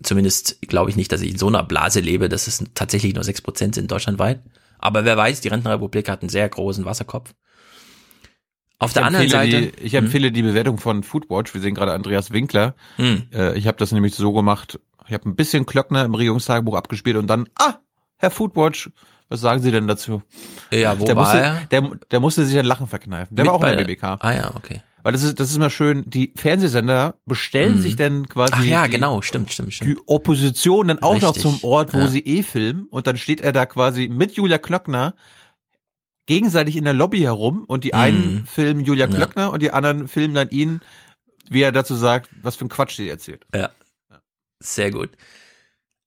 Zumindest 0.02 0.60
glaube 0.62 0.90
ich 0.90 0.96
nicht, 0.96 1.10
dass 1.12 1.20
ich 1.22 1.30
in 1.32 1.38
so 1.38 1.48
einer 1.48 1.62
Blase 1.64 2.00
lebe, 2.00 2.28
dass 2.28 2.46
es 2.46 2.64
tatsächlich 2.74 3.14
nur 3.14 3.24
6% 3.24 3.74
sind 3.74 3.90
deutschlandweit. 3.90 4.42
Aber 4.78 5.04
wer 5.04 5.16
weiß, 5.16 5.40
die 5.40 5.48
Rentenrepublik 5.48 6.08
hat 6.08 6.22
einen 6.22 6.28
sehr 6.28 6.48
großen 6.48 6.84
Wasserkopf. 6.84 7.34
Auf 8.78 8.90
Ich 8.90 8.94
der 8.94 9.06
anderen 9.06 9.28
Seite. 9.28 9.72
Die, 9.72 9.80
ich 9.82 9.94
empfehle 9.94 10.30
die 10.30 10.42
Bewertung 10.42 10.78
von 10.78 11.02
Foodwatch. 11.02 11.52
Wir 11.52 11.60
sehen 11.60 11.74
gerade 11.74 11.92
Andreas 11.92 12.30
Winkler. 12.30 12.76
Hm. 12.96 13.24
Äh, 13.32 13.58
ich 13.58 13.66
habe 13.66 13.76
das 13.78 13.90
nämlich 13.90 14.14
so 14.14 14.32
gemacht. 14.32 14.78
Ich 15.08 15.14
habe 15.14 15.28
ein 15.28 15.34
bisschen 15.34 15.66
Klöckner 15.66 16.04
im 16.04 16.14
Regierungstagebuch 16.14 16.76
abgespielt 16.76 17.16
und 17.16 17.26
dann, 17.26 17.48
ah, 17.58 17.74
Herr 18.18 18.30
Foodwatch, 18.30 18.90
was 19.28 19.40
sagen 19.40 19.60
Sie 19.62 19.72
denn 19.72 19.88
dazu? 19.88 20.22
Ja, 20.70 20.98
wo 21.00 21.04
der 21.06 21.16
war 21.16 21.24
musste, 21.24 21.40
er? 21.40 21.60
Der, 21.72 21.90
der 22.10 22.20
musste 22.20 22.44
sich 22.44 22.56
ein 22.58 22.64
Lachen 22.66 22.86
verkneifen. 22.86 23.34
Der 23.34 23.44
Mit 23.44 23.50
war 23.50 23.56
auch 23.56 23.60
bei 23.60 23.72
in 23.72 23.78
der- 23.78 23.84
BBK. 23.84 24.04
Ah 24.20 24.32
ja, 24.32 24.52
okay. 24.54 24.80
Weil 25.08 25.14
das 25.14 25.22
ist, 25.22 25.40
das 25.40 25.48
ist 25.48 25.56
immer 25.56 25.70
schön, 25.70 26.04
die 26.06 26.34
Fernsehsender 26.36 27.14
bestellen 27.24 27.76
Mhm. 27.76 27.80
sich 27.80 27.96
dann 27.96 28.28
quasi 28.28 28.52
Ach 28.54 28.62
ja, 28.62 28.84
die, 28.84 28.90
genau, 28.90 29.22
stimmt, 29.22 29.50
stimmt, 29.50 29.72
stimmt. 29.72 29.90
die 29.90 29.96
Opposition 30.06 30.88
dann 30.88 30.98
auch 30.98 31.18
noch 31.18 31.34
Richtig, 31.34 31.42
zum 31.50 31.64
Ort, 31.64 31.94
wo 31.94 31.98
ja. 32.00 32.08
sie 32.08 32.20
eh 32.20 32.42
filmen 32.42 32.84
und 32.90 33.06
dann 33.06 33.16
steht 33.16 33.40
er 33.40 33.52
da 33.52 33.64
quasi 33.64 34.08
mit 34.08 34.32
Julia 34.32 34.58
Klöckner 34.58 35.14
gegenseitig 36.26 36.76
in 36.76 36.84
der 36.84 36.92
Lobby 36.92 37.20
herum 37.20 37.64
und 37.66 37.84
die 37.84 37.94
einen 37.94 38.34
Mhm. 38.34 38.46
filmen 38.46 38.84
Julia 38.84 39.06
Ja. 39.08 39.14
Klöckner 39.16 39.50
und 39.50 39.62
die 39.62 39.70
anderen 39.70 40.08
filmen 40.08 40.34
dann 40.34 40.50
ihn, 40.50 40.80
wie 41.48 41.62
er 41.62 41.72
dazu 41.72 41.94
sagt, 41.94 42.28
was 42.42 42.56
für 42.56 42.66
ein 42.66 42.68
Quatsch 42.68 42.96
sie 42.96 43.08
erzählt. 43.08 43.46
Ja. 43.54 43.70
Sehr 44.60 44.90
gut. 44.90 45.08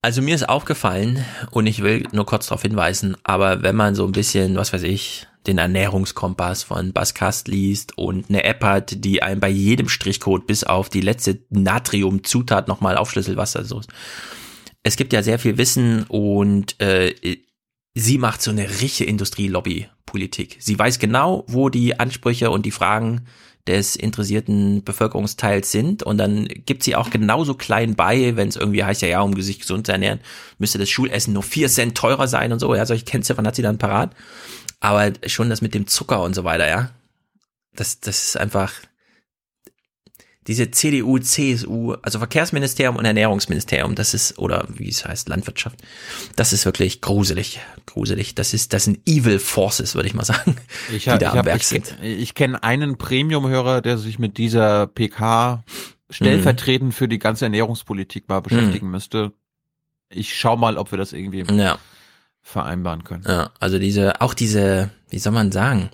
Also 0.04 0.22
mir 0.22 0.36
ist 0.36 0.48
aufgefallen, 0.48 1.26
und 1.50 1.66
ich 1.66 1.82
will 1.82 2.08
nur 2.12 2.28
kurz 2.28 2.46
darauf 2.46 2.62
hinweisen, 2.62 3.18
aber 3.24 3.64
wenn 3.64 3.76
man 3.76 3.96
so 3.96 4.06
ein 4.06 4.12
bisschen, 4.12 4.58
was 4.58 4.74
weiß 4.74 4.84
ich, 4.84 5.28
den 5.48 5.58
Ernährungskompass 5.58 6.64
von 6.64 6.94
Baskast 6.94 7.48
liest 7.48 7.98
und 7.98 8.30
eine 8.30 8.44
App 8.44 8.64
hat, 8.64 9.04
die 9.04 9.24
einem 9.24 9.40
bei 9.40 9.50
jedem 9.50 9.90
Strichcode 9.90 10.46
bis 10.46 10.64
auf 10.64 10.90
die 10.90 11.02
letzte 11.02 11.40
Natriumzutat 11.50 12.68
nochmal 12.68 12.98
aufschlüsselt, 12.98 13.38
was 13.38 13.54
da 13.54 13.64
so 13.64 13.80
ist. 13.80 13.90
Es 14.84 14.98
gibt 14.98 15.14
ja 15.14 15.24
sehr 15.24 15.40
viel 15.40 15.58
Wissen 15.58 16.04
und 16.04 16.80
äh, 16.80 17.14
sie 17.94 18.18
macht 18.18 18.42
so 18.42 18.52
eine 18.52 18.70
richtige 18.82 19.10
Industrielobby-Politik. 19.10 20.58
Sie 20.60 20.78
weiß 20.78 21.00
genau, 21.00 21.44
wo 21.48 21.70
die 21.70 22.00
Ansprüche 22.00 22.52
und 22.52 22.66
die 22.66 22.72
Fragen 22.72 23.26
des 23.68 23.96
interessierten 23.96 24.84
Bevölkerungsteils 24.84 25.72
sind 25.72 26.02
und 26.02 26.18
dann 26.18 26.48
gibt 26.48 26.84
sie 26.84 26.96
auch 26.96 27.12
genauso 27.12 27.54
klein 27.54 27.96
bei, 27.96 28.36
wenn 28.36 28.48
es 28.48 28.56
irgendwie 28.56 28.84
heißt, 28.84 29.04
ja, 29.04 29.08
ja, 29.08 29.22
um 29.22 29.40
sich 29.40 29.60
gesund 29.60 29.86
zu 29.86 29.92
ernähren, 29.92 30.20
müsste 30.58 30.80
das 30.80 30.90
Schulessen 30.90 31.34
nur 31.34 31.44
vier 31.44 31.68
Cent 31.68 31.96
teurer 31.96 32.28
sein 32.28 32.52
und 32.52 32.60
so, 32.60 32.74
ja, 32.74 32.86
solche 32.86 33.06
Kennziffern 33.06 33.46
hat 33.46 33.56
sie 33.56 33.62
dann 33.62 33.78
parat, 33.78 34.16
aber 34.82 35.14
schon 35.28 35.50
das 35.50 35.62
mit 35.62 35.74
dem 35.74 35.88
Zucker 35.88 36.22
und 36.22 36.34
so 36.34 36.44
weiter, 36.44 36.68
ja, 36.68 36.90
das, 37.74 38.02
das 38.02 38.26
ist 38.26 38.38
einfach, 38.38 38.74
diese 40.48 40.72
CDU, 40.72 41.20
CSU, 41.20 41.94
also 42.02 42.18
Verkehrsministerium 42.18 42.96
und 42.96 43.06
Ernährungsministerium, 43.06 43.94
das 43.94 44.16
ist, 44.16 44.40
oder 44.40 44.66
wie 44.70 44.90
es 44.90 45.06
heißt, 45.06 45.30
Landwirtschaft, 45.30 45.78
das 46.36 46.52
ist 46.52 46.66
wirklich 46.66 47.00
gruselig, 47.00 47.60
gruselig. 47.86 48.34
Das 48.34 48.54
ist, 48.54 48.74
das 48.74 48.86
sind 48.86 49.00
Evil 49.08 49.38
Forces, 49.38 49.94
würde 49.94 50.08
ich 50.08 50.16
mal 50.16 50.26
sagen, 50.26 50.58
Ich, 50.92 51.04
die 51.04 51.10
da 51.10 51.16
ich, 51.18 51.28
am 51.28 51.38
hab, 51.38 51.46
Werk 51.46 51.62
ich, 51.62 51.68
sind. 51.68 51.96
ich 52.02 52.34
kenne 52.34 52.62
einen 52.64 52.98
Premium-Hörer, 52.98 53.82
der 53.82 54.00
sich 54.00 54.18
mit 54.18 54.40
dieser 54.40 54.88
PK 54.88 55.64
stellvertretend 56.10 56.94
für 56.94 57.08
die 57.08 57.20
ganze 57.20 57.46
Ernährungspolitik 57.46 58.28
mal 58.28 58.42
beschäftigen 58.42 58.90
müsste. 58.90 59.32
Ich 60.10 60.36
schau 60.36 60.58
mal, 60.58 60.78
ob 60.78 60.92
wir 60.92 60.98
das 60.98 61.14
irgendwie 61.14 61.46
Ja. 61.56 61.78
Vereinbaren 62.42 63.04
können. 63.04 63.24
Ja, 63.28 63.52
also 63.60 63.80
diese, 63.80 64.22
auch 64.22 64.34
diese, 64.34 64.90
wie 65.10 65.20
soll 65.20 65.34
man 65.34 65.52
sagen, 65.52 65.90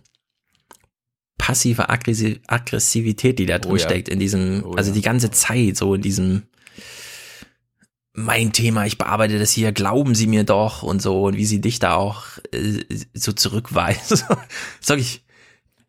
passive 1.38 1.90
Aggressi- 1.90 2.40
Aggressivität, 2.48 3.38
die 3.40 3.45
da 3.45 3.59
drin 3.59 3.72
Oh 3.74 3.76
ja. 3.76 3.84
steckt, 3.84 4.09
in 4.09 4.19
diesem, 4.19 4.64
Oh 4.66 4.74
also 4.74 4.90
ja. 4.92 4.95
die 4.95 5.01
ganze 5.01 5.30
Zeit 5.32 5.77
so 5.77 5.93
in 5.93 6.01
diesem, 6.01 6.43
mein 8.14 8.51
Thema, 8.51 8.85
ich 8.85 8.98
bearbeite 8.98 9.38
das 9.38 9.51
hier, 9.51 9.72
glauben 9.72 10.16
Sie 10.16 10.26
mir 10.27 10.43
doch 10.43 10.82
und 10.82 11.01
so, 11.01 11.26
und 11.26 11.38
wie 11.38 11.45
sie 11.45 11.61
dich 11.61 11.77
da 11.77 11.93
auch 11.93 12.24
äh, 12.51 12.84
so 13.14 13.32
zurückweist. 13.32 14.26
Sag 14.82 14.98
ich, 15.00 15.24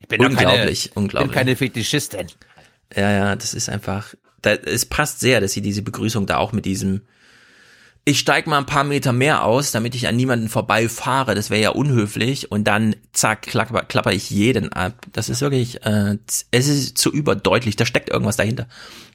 Ich 0.00 0.08
bin 0.08 0.20
unglaublich, 0.20 0.90
keine, 0.90 0.94
unglaublich. 1.04 1.30
bin 1.30 1.34
keine 1.34 1.56
Fetischistin. 1.56 2.26
Ja, 2.94 3.10
ja, 3.10 3.36
das 3.36 3.54
ist 3.54 3.70
einfach, 3.70 4.14
da, 4.42 4.52
es 4.52 4.84
passt 4.84 5.20
sehr, 5.20 5.40
dass 5.40 5.52
sie 5.52 5.62
diese 5.62 5.80
Begrüßung 5.82 6.26
da 6.26 6.36
auch 6.36 6.52
mit 6.52 6.66
diesem, 6.66 7.00
ich 8.08 8.18
steig 8.18 8.46
mal 8.46 8.58
ein 8.58 8.66
paar 8.66 8.84
Meter 8.84 9.12
mehr 9.12 9.44
aus, 9.44 9.70
damit 9.72 9.94
ich 9.94 10.08
an 10.08 10.16
niemanden 10.16 10.48
vorbeifahre, 10.48 11.34
das 11.34 11.50
wäre 11.50 11.62
ja 11.62 11.70
unhöflich 11.70 12.50
und 12.50 12.64
dann 12.64 12.96
zack, 13.12 13.42
klapper, 13.42 13.82
klapper 13.82 14.12
ich 14.12 14.30
jeden 14.30 14.72
ab. 14.72 15.06
Das 15.12 15.28
ist 15.28 15.40
wirklich, 15.40 15.84
äh, 15.84 16.16
es 16.50 16.68
ist 16.68 16.98
zu 16.98 17.12
überdeutlich, 17.12 17.76
da 17.76 17.86
steckt 17.86 18.08
irgendwas 18.10 18.36
dahinter. 18.36 18.66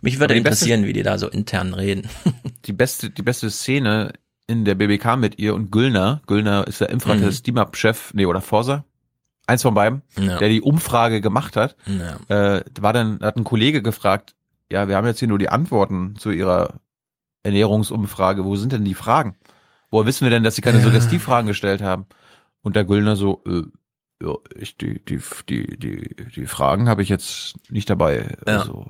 Mich 0.01 0.19
würde 0.19 0.33
die 0.33 0.41
beste- 0.41 0.65
interessieren, 0.65 0.85
wie 0.85 0.93
die 0.93 1.03
da 1.03 1.17
so 1.17 1.27
intern 1.29 1.73
reden. 1.73 2.07
Die 2.65 2.73
beste, 2.73 3.09
die 3.09 3.21
beste 3.23 3.49
Szene 3.49 4.13
in 4.47 4.63
der 4.63 4.75
BBK 4.75 5.17
mit 5.17 5.37
ihr 5.37 5.53
und 5.53 5.69
Güllner. 5.71 6.21
Güllner 6.27 6.65
ist 6.67 6.79
der 6.79 6.89
Infratest 6.89 7.41
Mhm. 7.41 7.43
DIMAP-Chef, 7.55 8.13
nee, 8.13 8.25
oder 8.25 8.39
Forsa. 8.41 8.85
Eins 9.47 9.63
von 9.63 9.73
beiden, 9.73 10.01
Ja. 10.17 10.37
der 10.37 10.47
die 10.47 10.61
Umfrage 10.61 11.19
gemacht 11.19 11.57
hat. 11.57 11.75
Ja. 12.29 12.55
Äh, 12.57 12.63
war 12.79 12.93
dann, 12.93 13.19
hat 13.21 13.35
ein 13.35 13.43
Kollege 13.43 13.81
gefragt, 13.81 14.35
ja, 14.71 14.87
wir 14.87 14.95
haben 14.95 15.05
jetzt 15.05 15.19
hier 15.19 15.27
nur 15.27 15.39
die 15.39 15.49
Antworten 15.49 16.15
zu 16.17 16.31
ihrer 16.31 16.75
Ernährungsumfrage. 17.43 18.45
Wo 18.45 18.55
sind 18.55 18.71
denn 18.71 18.85
die 18.85 18.93
Fragen? 18.95 19.35
Woher 19.91 20.05
wissen 20.05 20.25
wir 20.25 20.31
denn, 20.31 20.43
dass 20.43 20.55
sie 20.55 20.61
keine 20.61 20.79
Ja. 20.79 20.85
Suggestivfragen 20.85 21.47
gestellt 21.47 21.81
haben? 21.81 22.05
Und 22.61 22.75
der 22.75 22.85
Güllner 22.85 23.15
so, 23.15 23.43
äh, 23.45 23.63
ja, 24.23 24.35
ich, 24.55 24.77
die, 24.77 25.03
die, 25.03 25.19
die, 25.49 25.77
die, 25.77 26.15
die 26.35 26.45
Fragen 26.47 26.87
habe 26.87 27.03
ich 27.03 27.09
jetzt 27.09 27.55
nicht 27.69 27.89
dabei. 27.89 28.35
Ja. 28.47 28.59
Also, 28.59 28.85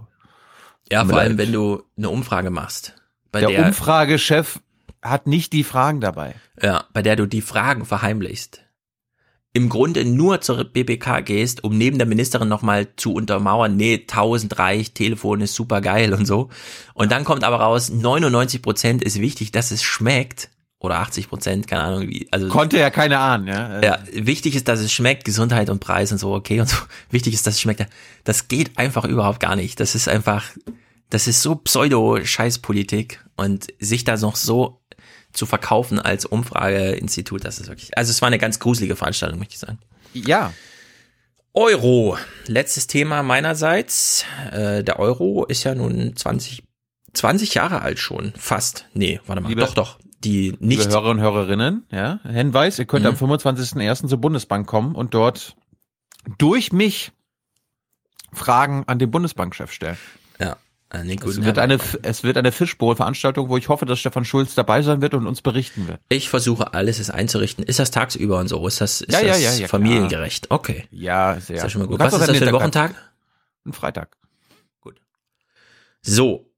Ja, 0.92 1.06
vor 1.06 1.18
allem, 1.20 1.38
leid. 1.38 1.48
wenn 1.48 1.54
du 1.54 1.84
eine 1.98 2.10
Umfrage 2.10 2.52
machst, 2.52 2.96
bei 3.32 3.40
der, 3.40 3.50
der, 3.50 3.66
Umfragechef 3.66 4.60
hat 5.02 5.28
nicht 5.28 5.52
die 5.54 5.64
Fragen 5.64 6.02
dabei. 6.02 6.36
Ja, 6.62 6.86
bei 6.94 7.02
der 7.02 7.16
du 7.16 7.26
die 7.26 7.42
Fragen 7.42 7.84
verheimlichst. 7.86 8.63
Im 9.56 9.70
Grunde 9.70 10.04
nur 10.04 10.42
zur 10.42 10.64
BBK 10.64 11.24
gehst, 11.24 11.64
um 11.64 11.78
neben 11.78 12.00
der 12.00 12.08
Ministerin 12.08 12.48
nochmal 12.48 12.88
zu 12.96 13.14
untermauern, 13.14 13.78
nee, 13.78 14.00
1000 14.02 14.58
reicht, 14.58 14.96
Telefon 14.96 15.42
ist 15.42 15.54
super 15.54 15.80
geil 15.80 16.16
und 16.16 16.26
so. 16.26 16.50
Und 16.96 17.12
dann 17.12 17.24
kommt 17.24 17.44
aber 17.44 17.58
raus, 17.58 17.92
99 17.92 18.64
Prozent 18.64 19.04
ist 19.04 19.22
wichtig, 19.22 19.52
dass 19.52 19.70
es 19.70 19.84
schmeckt. 19.84 20.50
Oder 20.80 21.00
80 21.00 21.30
Prozent, 21.30 21.68
keine 21.68 21.84
Ahnung 21.84 22.10
wie. 22.10 22.28
Also 22.32 22.50
Konnte 22.50 22.78
ja 22.78 22.90
keine 22.90 23.20
ahnen, 23.20 23.48
ja. 23.48 23.82
ja, 23.82 24.00
wichtig 24.12 24.56
ist, 24.56 24.68
dass 24.68 24.82
es 24.82 24.92
schmeckt, 24.92 25.24
Gesundheit 25.24 25.70
und 25.70 25.80
Preis 25.80 26.12
und 26.12 26.18
so, 26.18 26.34
okay 26.34 26.60
und 26.60 26.68
so. 26.68 26.76
Wichtig 27.10 27.34
ist, 27.34 27.48
dass 27.48 27.54
es 27.54 27.62
schmeckt. 27.62 27.88
Das 28.26 28.50
geht 28.50 28.78
einfach 28.78 29.06
überhaupt 29.06 29.40
gar 29.40 29.56
nicht. 29.56 29.80
Das 29.80 29.96
ist 29.96 30.10
einfach, 30.10 30.44
das 31.10 31.28
ist 31.28 31.42
so 31.42 31.56
Pseudo-Scheißpolitik 31.56 33.24
und 33.38 33.68
sich 33.80 34.04
da 34.04 34.18
noch 34.18 34.36
so 34.36 34.83
zu 35.34 35.46
verkaufen 35.46 36.00
als 36.00 36.26
Umfrageinstitut, 36.26 37.44
das 37.44 37.60
ist 37.60 37.68
wirklich, 37.68 37.98
also 37.98 38.12
es 38.12 38.22
war 38.22 38.28
eine 38.28 38.38
ganz 38.40 38.60
gruselige 38.60 38.96
Veranstaltung, 38.96 39.40
möchte 39.40 39.54
ich 39.56 39.60
sagen. 39.60 39.80
Ja. 40.14 40.54
Euro, 41.54 42.18
letztes 42.48 42.88
Thema 42.88 43.22
meinerseits. 43.24 44.26
Äh, 44.52 44.84
der 44.84 45.00
Euro 45.00 45.46
ist 45.46 45.64
ja 45.64 45.76
nun 45.76 46.16
20, 46.16 46.64
20 47.14 47.54
Jahre 47.54 47.82
alt 47.82 48.00
schon, 48.00 48.34
fast. 48.38 48.86
Nee, 48.94 49.20
warte 49.28 49.42
mal, 49.42 49.50
Liebe- 49.50 49.62
doch, 49.62 49.74
doch. 49.74 50.00
Die 50.24 50.56
nicht, 50.60 50.80
Liebe 50.84 50.92
Hörer 50.94 51.10
und 51.10 51.20
Hörerinnen, 51.20 51.86
ja, 51.92 52.20
Hinweis, 52.24 52.80
ihr 52.80 52.86
könnt 52.86 53.04
Mhm. 53.04 53.10
am 53.10 53.16
25.01. 53.18 54.08
zur 54.08 54.20
Bundesbank 54.20 54.66
kommen 54.68 54.96
und 54.96 55.14
dort 55.14 55.56
durch 56.38 56.72
mich 56.72 57.12
Fragen 58.32 58.84
an 58.88 59.00
den 59.00 59.12
Bundesbankchef 59.12 59.72
stellen. 59.72 59.98
Nee, 61.04 61.18
Es 61.26 61.44
wird 61.44 61.58
eine, 61.58 61.80
es 62.04 62.24
wird 62.24 62.38
eine 62.38 62.52
Fischbowl-Veranstaltung, 62.52 63.50
wo 63.50 63.58
ich 63.58 63.70
hoffe, 63.70 63.86
dass 63.86 64.00
Stefan 64.00 64.26
Schulz 64.26 64.54
dabei 64.54 64.82
sein 64.82 65.02
wird 65.02 65.14
und 65.16 65.26
uns 65.26 65.42
berichten 65.42 65.88
wird. 65.88 66.00
Ich 66.10 66.30
versuche 66.30 66.74
alles 66.74 67.00
es 67.00 67.10
einzurichten. 67.10 67.64
Ist 67.64 67.80
das 67.80 67.90
tagsüber 67.90 68.40
und 68.40 68.48
so? 68.48 68.66
Ist 68.68 68.82
das, 68.82 69.02
ist 69.02 69.12
Ja, 69.12 69.22
ja, 69.22 69.34
das 69.34 69.60
ja, 69.60 69.68
familiengerecht? 69.68 70.52
Okay. 70.52 70.86
Ja, 70.92 71.40
sehr. 71.40 71.64
Ist 71.64 71.72
schon 71.72 71.82
mal 71.82 71.88
gut. 71.88 72.00
Was 72.00 72.14
ist 72.14 72.28
das 72.28 72.38
für 72.38 72.48
ein 72.48 72.54
Wochentag? 72.54 72.94
Ein 73.66 73.74
Freitag. 73.74 74.18
So. 76.04 76.50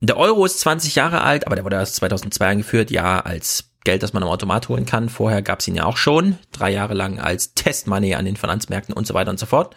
Der 0.00 0.18
Euro 0.18 0.44
ist 0.44 0.60
20 0.60 0.94
Jahre 0.94 1.22
alt, 1.22 1.46
aber 1.46 1.56
der 1.56 1.64
wurde 1.64 1.76
erst 1.76 1.96
2002 1.96 2.46
eingeführt, 2.46 2.90
ja, 2.90 3.20
als 3.20 3.70
Geld, 3.82 4.02
das 4.02 4.12
man 4.12 4.22
am 4.22 4.28
Automat 4.28 4.68
holen 4.68 4.84
kann. 4.84 5.08
Vorher 5.08 5.40
gab 5.40 5.60
es 5.60 5.68
ihn 5.68 5.74
ja 5.74 5.84
auch 5.84 5.96
schon, 5.96 6.38
drei 6.52 6.70
Jahre 6.70 6.92
lang 6.92 7.18
als 7.18 7.54
Testmoney 7.54 8.14
an 8.14 8.26
den 8.26 8.36
Finanzmärkten 8.36 8.94
und 8.94 9.06
so 9.06 9.14
weiter 9.14 9.30
und 9.30 9.38
so 9.38 9.46
fort. 9.46 9.74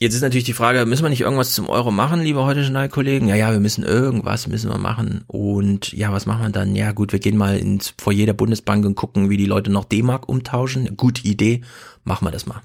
Jetzt 0.00 0.14
ist 0.14 0.22
natürlich 0.22 0.44
die 0.44 0.54
Frage, 0.54 0.84
müssen 0.86 1.04
wir 1.04 1.08
nicht 1.08 1.20
irgendwas 1.20 1.54
zum 1.54 1.68
Euro 1.68 1.92
machen, 1.92 2.20
liebe 2.20 2.44
heute 2.44 2.62
Journalkollegen? 2.62 3.28
Ja, 3.28 3.36
ja, 3.36 3.52
wir 3.52 3.60
müssen 3.60 3.84
irgendwas 3.84 4.48
müssen 4.48 4.68
wir 4.70 4.78
machen. 4.78 5.22
Und 5.28 5.92
ja, 5.92 6.12
was 6.12 6.26
machen 6.26 6.42
wir 6.42 6.50
dann? 6.50 6.74
Ja, 6.74 6.90
gut, 6.90 7.12
wir 7.12 7.20
gehen 7.20 7.36
mal 7.36 7.56
ins 7.56 7.94
Foyer 7.98 8.26
der 8.26 8.32
Bundesbank 8.32 8.84
und 8.84 8.96
gucken, 8.96 9.30
wie 9.30 9.36
die 9.36 9.46
Leute 9.46 9.70
noch 9.70 9.84
D-Mark 9.84 10.28
umtauschen. 10.28 10.96
Gute 10.96 11.22
Idee, 11.22 11.62
machen 12.02 12.26
wir 12.26 12.32
das 12.32 12.44
mal. 12.44 12.60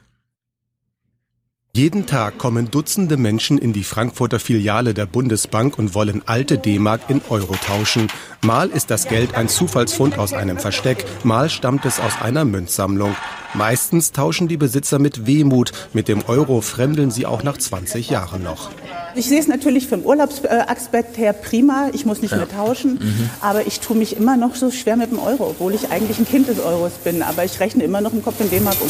Jeden 1.75 2.07
Tag 2.07 2.39
kommen 2.39 2.72
Dutzende 2.72 3.15
Menschen 3.15 3.59
in 3.59 3.73
die 3.73 3.83
Frankfurter 3.83 4.39
Filiale 4.39 4.95
der 4.95 5.06
Bundesbank 5.06 5.77
und 5.77 5.93
wollen 5.93 6.23
alte 6.25 6.57
D-Mark 6.57 7.01
in 7.09 7.22
Euro 7.30 7.56
tauschen. 7.56 8.07
Mal 8.41 8.69
ist 8.69 8.89
das 8.89 9.07
Geld 9.07 9.35
ein 9.35 9.48
Zufallsfund 9.48 10.17
aus 10.17 10.33
einem 10.33 10.57
Versteck, 10.57 11.06
mal 11.23 11.48
stammt 11.49 11.85
es 11.85 11.99
aus 11.99 12.22
einer 12.22 12.43
Münzsammlung. 12.43 13.15
Meistens 13.53 14.11
tauschen 14.11 14.48
die 14.48 14.57
Besitzer 14.57 14.98
mit 14.98 15.27
Wehmut. 15.27 15.72
Mit 15.93 16.07
dem 16.07 16.23
Euro 16.25 16.61
fremdeln 16.61 17.11
sie 17.11 17.25
auch 17.25 17.43
nach 17.43 17.57
20 17.57 18.09
Jahren 18.09 18.43
noch. 18.43 18.72
Ich 19.15 19.27
sehe 19.27 19.39
es 19.39 19.48
natürlich 19.48 19.88
vom 19.88 20.01
Urlaubsaspekt 20.01 21.17
her 21.17 21.33
prima. 21.33 21.89
Ich 21.93 22.06
muss 22.06 22.22
nicht 22.22 22.35
mehr 22.35 22.49
tauschen. 22.49 22.93
Mhm. 22.95 23.30
Aber 23.41 23.65
ich 23.65 23.80
tue 23.80 23.98
mich 23.98 24.15
immer 24.15 24.38
noch 24.38 24.56
so 24.56 24.69
schwer 24.72 24.98
mit 24.98 25.11
dem 25.11 25.19
Euro, 25.19 25.49
obwohl 25.49 25.73
ich 25.73 25.89
eigentlich 25.89 26.19
ein 26.19 26.27
Kind 26.27 26.48
des 26.48 26.59
Euros 26.59 26.93
bin. 27.03 27.23
Aber 27.23 27.43
ich 27.43 27.59
rechne 27.59 27.83
immer 27.83 28.01
noch 28.01 28.14
im 28.14 28.23
Kopf 28.23 28.39
in 28.39 28.49
D-Mark 28.49 28.77
um. 28.81 28.89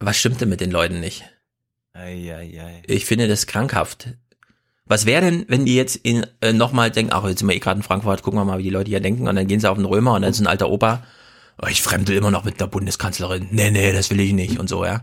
Was 0.00 0.16
stimmt 0.16 0.40
denn 0.40 0.48
mit 0.48 0.60
den 0.60 0.70
Leuten 0.70 1.00
nicht? 1.00 1.24
Ich 2.86 3.04
finde 3.06 3.28
das 3.28 3.46
krankhaft. 3.46 4.08
Was 4.84 5.04
wäre 5.04 5.22
denn, 5.22 5.44
wenn 5.48 5.64
die 5.64 5.74
jetzt 5.74 5.96
in, 5.96 6.24
äh, 6.40 6.52
nochmal 6.52 6.90
denken, 6.90 7.12
ach, 7.12 7.26
jetzt 7.26 7.40
sind 7.40 7.48
wir 7.48 7.56
eh 7.56 7.58
gerade 7.58 7.78
in 7.78 7.82
Frankfurt, 7.82 8.22
gucken 8.22 8.38
wir 8.38 8.44
mal, 8.44 8.58
wie 8.58 8.64
die 8.64 8.70
Leute 8.70 8.88
hier 8.88 9.00
denken, 9.00 9.26
und 9.26 9.34
dann 9.34 9.48
gehen 9.48 9.58
sie 9.58 9.68
auf 9.68 9.78
den 9.78 9.84
Römer 9.84 10.14
und 10.14 10.22
dann 10.22 10.30
ist 10.30 10.40
ein 10.40 10.46
alter 10.46 10.70
Opa, 10.70 11.02
oh, 11.60 11.66
ich 11.66 11.82
fremdel 11.82 12.16
immer 12.16 12.30
noch 12.30 12.44
mit 12.44 12.60
der 12.60 12.68
Bundeskanzlerin. 12.68 13.48
Nee, 13.50 13.72
nee, 13.72 13.92
das 13.92 14.10
will 14.10 14.20
ich 14.20 14.32
nicht 14.32 14.60
und 14.60 14.68
so, 14.68 14.84
ja. 14.84 15.02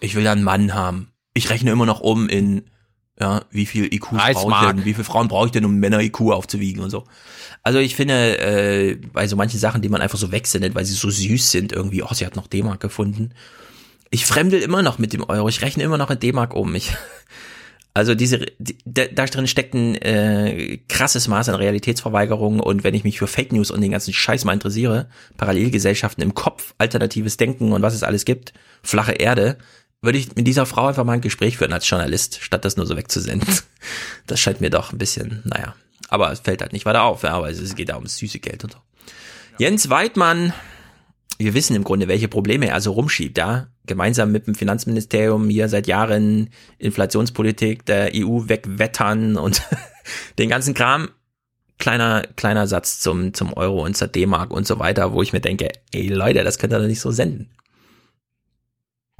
Ich 0.00 0.14
will 0.14 0.24
ja 0.24 0.32
einen 0.32 0.44
Mann 0.44 0.74
haben. 0.74 1.10
Ich 1.34 1.50
rechne 1.50 1.72
immer 1.72 1.86
noch 1.86 2.00
um 2.00 2.28
in, 2.28 2.70
ja, 3.18 3.42
wie 3.50 3.66
viel 3.66 3.92
IQs 3.92 4.08
brauche 4.10 4.50
ich 4.50 4.70
denn, 4.70 4.84
wie 4.84 4.94
viele 4.94 5.04
Frauen 5.04 5.26
brauche 5.26 5.46
ich 5.46 5.52
denn, 5.52 5.64
um 5.64 5.76
Männer-IQ 5.78 6.20
aufzuwiegen 6.20 6.82
und 6.82 6.90
so. 6.90 7.04
Also 7.64 7.80
ich 7.80 7.96
finde, 7.96 8.38
äh, 8.38 8.94
bei 9.12 9.26
so 9.26 9.34
manchen 9.34 9.58
Sachen, 9.58 9.82
die 9.82 9.88
man 9.88 10.00
einfach 10.00 10.18
so 10.18 10.30
wegsendet, 10.30 10.76
weil 10.76 10.84
sie 10.84 10.94
so 10.94 11.10
süß 11.10 11.50
sind, 11.50 11.72
irgendwie, 11.72 12.02
oh, 12.04 12.12
sie 12.12 12.24
hat 12.24 12.36
noch 12.36 12.46
D-Mark 12.46 12.78
gefunden. 12.78 13.32
Ich 14.10 14.26
fremdel 14.26 14.60
immer 14.60 14.82
noch 14.82 14.98
mit 14.98 15.12
dem 15.12 15.24
Euro. 15.24 15.48
Ich 15.48 15.62
rechne 15.62 15.82
immer 15.82 15.98
noch 15.98 16.10
in 16.10 16.18
D-Mark 16.18 16.54
um. 16.54 16.74
Ich, 16.74 16.94
also 17.94 18.14
diese, 18.14 18.46
die, 18.58 18.78
da, 18.84 19.26
drin 19.26 19.46
steckt 19.46 19.74
ein 19.74 19.96
äh, 19.96 20.78
krasses 20.88 21.28
Maß 21.28 21.48
an 21.48 21.56
Realitätsverweigerung 21.56 22.60
und 22.60 22.84
wenn 22.84 22.94
ich 22.94 23.04
mich 23.04 23.18
für 23.18 23.26
Fake 23.26 23.52
News 23.52 23.70
und 23.70 23.80
den 23.80 23.90
ganzen 23.90 24.12
Scheiß 24.12 24.44
mal 24.44 24.52
interessiere, 24.52 25.08
Parallelgesellschaften 25.36 26.22
im 26.22 26.34
Kopf, 26.34 26.74
alternatives 26.78 27.36
Denken 27.36 27.72
und 27.72 27.82
was 27.82 27.94
es 27.94 28.02
alles 28.02 28.24
gibt, 28.24 28.52
flache 28.82 29.12
Erde, 29.12 29.58
würde 30.02 30.18
ich 30.18 30.34
mit 30.36 30.46
dieser 30.46 30.66
Frau 30.66 30.86
einfach 30.86 31.04
mal 31.04 31.14
ein 31.14 31.20
Gespräch 31.20 31.58
führen 31.58 31.72
als 31.72 31.88
Journalist, 31.88 32.38
statt 32.40 32.64
das 32.64 32.76
nur 32.76 32.86
so 32.86 32.96
wegzusenden. 32.96 33.48
Das 34.26 34.40
scheint 34.40 34.60
mir 34.60 34.70
doch 34.70 34.92
ein 34.92 34.98
bisschen, 34.98 35.42
naja. 35.44 35.76
Aber 36.08 36.32
es 36.32 36.40
fällt 36.40 36.60
halt 36.60 36.72
nicht 36.72 36.86
weiter 36.86 37.04
auf, 37.04 37.22
ja, 37.22 37.34
aber 37.34 37.48
es 37.48 37.76
geht 37.76 37.88
da 37.88 37.94
ums 37.94 38.16
süße 38.16 38.40
Geld 38.40 38.64
und 38.64 38.72
so. 38.72 38.78
Jens 39.58 39.88
Weidmann, 39.88 40.52
wir 41.38 41.54
wissen 41.54 41.76
im 41.76 41.84
Grunde, 41.84 42.08
welche 42.08 42.28
Probleme 42.28 42.68
er 42.68 42.80
so 42.80 42.92
rumschiebt, 42.92 43.36
ja. 43.38 43.68
Gemeinsam 43.86 44.32
mit 44.32 44.46
dem 44.46 44.54
Finanzministerium 44.54 45.48
hier 45.48 45.68
seit 45.68 45.86
Jahren 45.86 46.50
Inflationspolitik 46.78 47.84
der 47.86 48.10
EU 48.14 48.48
wegwettern 48.48 49.36
und 49.36 49.62
den 50.38 50.48
ganzen 50.48 50.74
Kram. 50.74 51.08
Kleiner, 51.78 52.22
kleiner 52.36 52.66
Satz 52.66 53.00
zum, 53.00 53.34
zum 53.34 53.52
Euro 53.52 53.84
und 53.84 53.96
zur 53.98 54.08
D-Mark 54.08 54.50
und 54.50 54.66
so 54.66 54.78
weiter, 54.78 55.12
wo 55.12 55.20
ich 55.20 55.34
mir 55.34 55.40
denke, 55.40 55.68
ey 55.92 56.08
Leute, 56.08 56.42
das 56.42 56.58
könnt 56.58 56.72
ihr 56.72 56.78
doch 56.78 56.86
nicht 56.86 57.00
so 57.00 57.10
senden. 57.10 57.50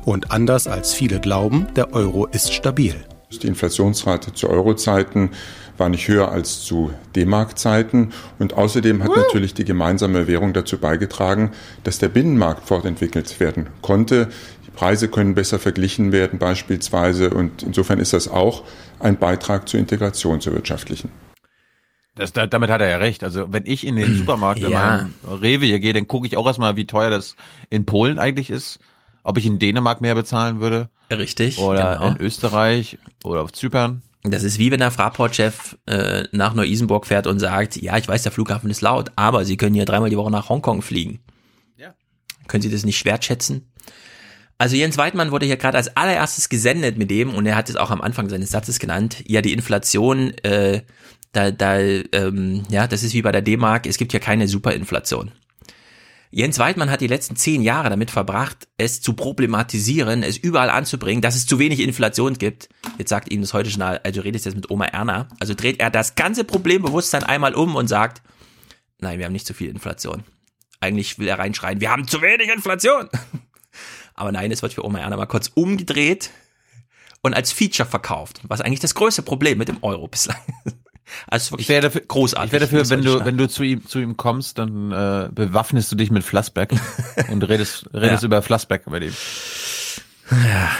Und 0.02 0.30
anders 0.30 0.66
als 0.66 0.94
viele 0.94 1.20
glauben, 1.20 1.66
der 1.74 1.92
Euro 1.92 2.26
ist 2.26 2.54
stabil. 2.54 2.94
Die 3.42 3.46
Inflationsrate 3.46 4.32
zu 4.32 4.48
Euro-Zeiten 4.48 5.30
war 5.78 5.88
nicht 5.88 6.08
höher 6.08 6.30
als 6.30 6.62
zu 6.62 6.92
D-Mark-Zeiten. 7.14 8.12
Und 8.38 8.54
außerdem 8.54 9.02
hat 9.02 9.16
natürlich 9.16 9.54
die 9.54 9.64
gemeinsame 9.64 10.26
Währung 10.26 10.52
dazu 10.52 10.78
beigetragen, 10.78 11.52
dass 11.84 11.98
der 11.98 12.08
Binnenmarkt 12.08 12.66
fortentwickelt 12.66 13.38
werden 13.40 13.68
konnte. 13.82 14.28
Die 14.66 14.70
Preise 14.70 15.08
können 15.08 15.34
besser 15.34 15.58
verglichen 15.58 16.12
werden 16.12 16.38
beispielsweise. 16.38 17.30
Und 17.30 17.62
insofern 17.62 17.98
ist 17.98 18.12
das 18.12 18.28
auch 18.28 18.64
ein 19.00 19.18
Beitrag 19.18 19.68
zur 19.68 19.80
Integration, 19.80 20.40
zur 20.40 20.54
wirtschaftlichen. 20.54 21.10
Das, 22.16 22.32
da, 22.32 22.46
damit 22.46 22.70
hat 22.70 22.80
er 22.80 22.88
ja 22.88 22.96
recht. 22.96 23.22
Also 23.22 23.52
wenn 23.52 23.66
ich 23.66 23.86
in 23.86 23.96
den 23.96 24.16
Supermarkt, 24.16 24.60
in 24.60 24.70
Ja. 24.70 25.08
Rewe 25.28 25.66
hier 25.66 25.80
gehe, 25.80 25.92
dann 25.92 26.08
gucke 26.08 26.26
ich 26.26 26.36
auch 26.36 26.46
erstmal, 26.46 26.76
wie 26.76 26.86
teuer 26.86 27.10
das 27.10 27.36
in 27.68 27.84
Polen 27.84 28.18
eigentlich 28.18 28.50
ist. 28.50 28.78
Ob 29.22 29.38
ich 29.38 29.44
in 29.46 29.58
Dänemark 29.58 30.00
mehr 30.00 30.14
bezahlen 30.14 30.60
würde. 30.60 30.88
Richtig. 31.10 31.58
Oder 31.58 31.94
genau. 31.94 32.08
in 32.12 32.20
Österreich 32.20 32.98
oder 33.24 33.42
auf 33.42 33.52
Zypern. 33.52 34.02
Das 34.30 34.42
ist 34.42 34.58
wie 34.58 34.70
wenn 34.70 34.80
der 34.80 34.90
Fraport-Chef 34.90 35.76
äh, 35.86 36.24
nach 36.32 36.54
Neu-Isenburg 36.54 37.06
fährt 37.06 37.26
und 37.26 37.38
sagt, 37.38 37.76
ja, 37.76 37.96
ich 37.96 38.08
weiß, 38.08 38.22
der 38.22 38.32
Flughafen 38.32 38.70
ist 38.70 38.80
laut, 38.80 39.12
aber 39.16 39.44
Sie 39.44 39.56
können 39.56 39.74
hier 39.74 39.84
dreimal 39.84 40.10
die 40.10 40.16
Woche 40.16 40.30
nach 40.30 40.48
Hongkong 40.48 40.82
fliegen. 40.82 41.20
Ja. 41.76 41.94
Können 42.48 42.62
Sie 42.62 42.70
das 42.70 42.84
nicht 42.84 43.04
wertschätzen? 43.04 43.70
Also 44.58 44.74
Jens 44.76 44.96
Weidmann 44.96 45.32
wurde 45.32 45.46
hier 45.46 45.58
gerade 45.58 45.76
als 45.76 45.96
allererstes 45.96 46.48
gesendet 46.48 46.96
mit 46.96 47.10
dem 47.10 47.34
und 47.34 47.44
er 47.44 47.56
hat 47.56 47.68
es 47.68 47.76
auch 47.76 47.90
am 47.90 48.00
Anfang 48.00 48.28
seines 48.28 48.50
Satzes 48.50 48.78
genannt. 48.78 49.22
Ja, 49.26 49.42
die 49.42 49.52
Inflation, 49.52 50.30
äh, 50.38 50.82
da, 51.32 51.50
da, 51.50 51.78
ähm, 51.78 52.62
ja, 52.70 52.86
das 52.86 53.02
ist 53.02 53.12
wie 53.12 53.22
bei 53.22 53.32
der 53.32 53.42
D-Mark. 53.42 53.86
Es 53.86 53.98
gibt 53.98 54.14
ja 54.14 54.18
keine 54.18 54.48
Superinflation. 54.48 55.32
Jens 56.36 56.58
Weidmann 56.58 56.90
hat 56.90 57.00
die 57.00 57.06
letzten 57.06 57.34
zehn 57.34 57.62
Jahre 57.62 57.88
damit 57.88 58.10
verbracht, 58.10 58.68
es 58.76 59.00
zu 59.00 59.14
problematisieren, 59.14 60.22
es 60.22 60.36
überall 60.36 60.68
anzubringen, 60.68 61.22
dass 61.22 61.34
es 61.34 61.46
zu 61.46 61.58
wenig 61.58 61.80
Inflation 61.80 62.34
gibt. 62.34 62.68
Jetzt 62.98 63.08
sagt 63.08 63.32
ihm 63.32 63.40
das 63.40 63.54
heute 63.54 63.70
schon, 63.70 63.80
also 63.80 64.20
redest 64.20 64.44
jetzt 64.44 64.54
mit 64.54 64.70
Oma 64.70 64.84
Erna. 64.84 65.28
Also 65.40 65.54
dreht 65.54 65.80
er 65.80 65.88
das 65.88 66.14
ganze 66.14 66.44
Problembewusstsein 66.44 67.24
einmal 67.24 67.54
um 67.54 67.74
und 67.74 67.88
sagt, 67.88 68.20
nein, 68.98 69.18
wir 69.18 69.24
haben 69.24 69.32
nicht 69.32 69.46
zu 69.46 69.54
viel 69.54 69.70
Inflation. 69.70 70.24
Eigentlich 70.78 71.18
will 71.18 71.26
er 71.26 71.38
reinschreien, 71.38 71.80
wir 71.80 71.90
haben 71.90 72.06
zu 72.06 72.20
wenig 72.20 72.52
Inflation. 72.52 73.08
Aber 74.14 74.30
nein, 74.30 74.52
es 74.52 74.60
wird 74.60 74.74
für 74.74 74.84
Oma 74.84 74.98
Erna 74.98 75.16
mal 75.16 75.24
kurz 75.24 75.50
umgedreht 75.54 76.32
und 77.22 77.32
als 77.32 77.50
Feature 77.50 77.88
verkauft, 77.88 78.42
was 78.46 78.60
eigentlich 78.60 78.80
das 78.80 78.94
größte 78.94 79.22
Problem 79.22 79.56
mit 79.56 79.68
dem 79.68 79.82
Euro 79.82 80.06
bislang 80.06 80.36
ist. 80.66 80.76
Also 81.26 81.52
wirklich 81.52 81.66
Ich 81.66 81.68
wäre 81.70 81.82
dafür, 81.82 82.00
großartig. 82.02 82.46
Ich 82.48 82.52
wäre 82.52 82.64
dafür, 82.64 82.88
wenn 82.90 83.02
du, 83.02 83.24
wenn 83.24 83.36
du 83.38 83.48
zu 83.48 83.62
ihm, 83.62 83.86
zu 83.86 83.98
ihm 83.98 84.16
kommst, 84.16 84.58
dann 84.58 84.92
äh, 84.92 85.28
bewaffnest 85.32 85.90
du 85.92 85.96
dich 85.96 86.10
mit 86.10 86.24
Flassbeck 86.24 86.70
und 87.30 87.42
redest, 87.48 87.86
redest 87.94 88.22
Ja. 88.22 88.26
über 88.26 88.42
Flassbeck 88.42 88.82
bei 88.86 88.98
dem. 89.00 89.12
Ja, 90.30 90.70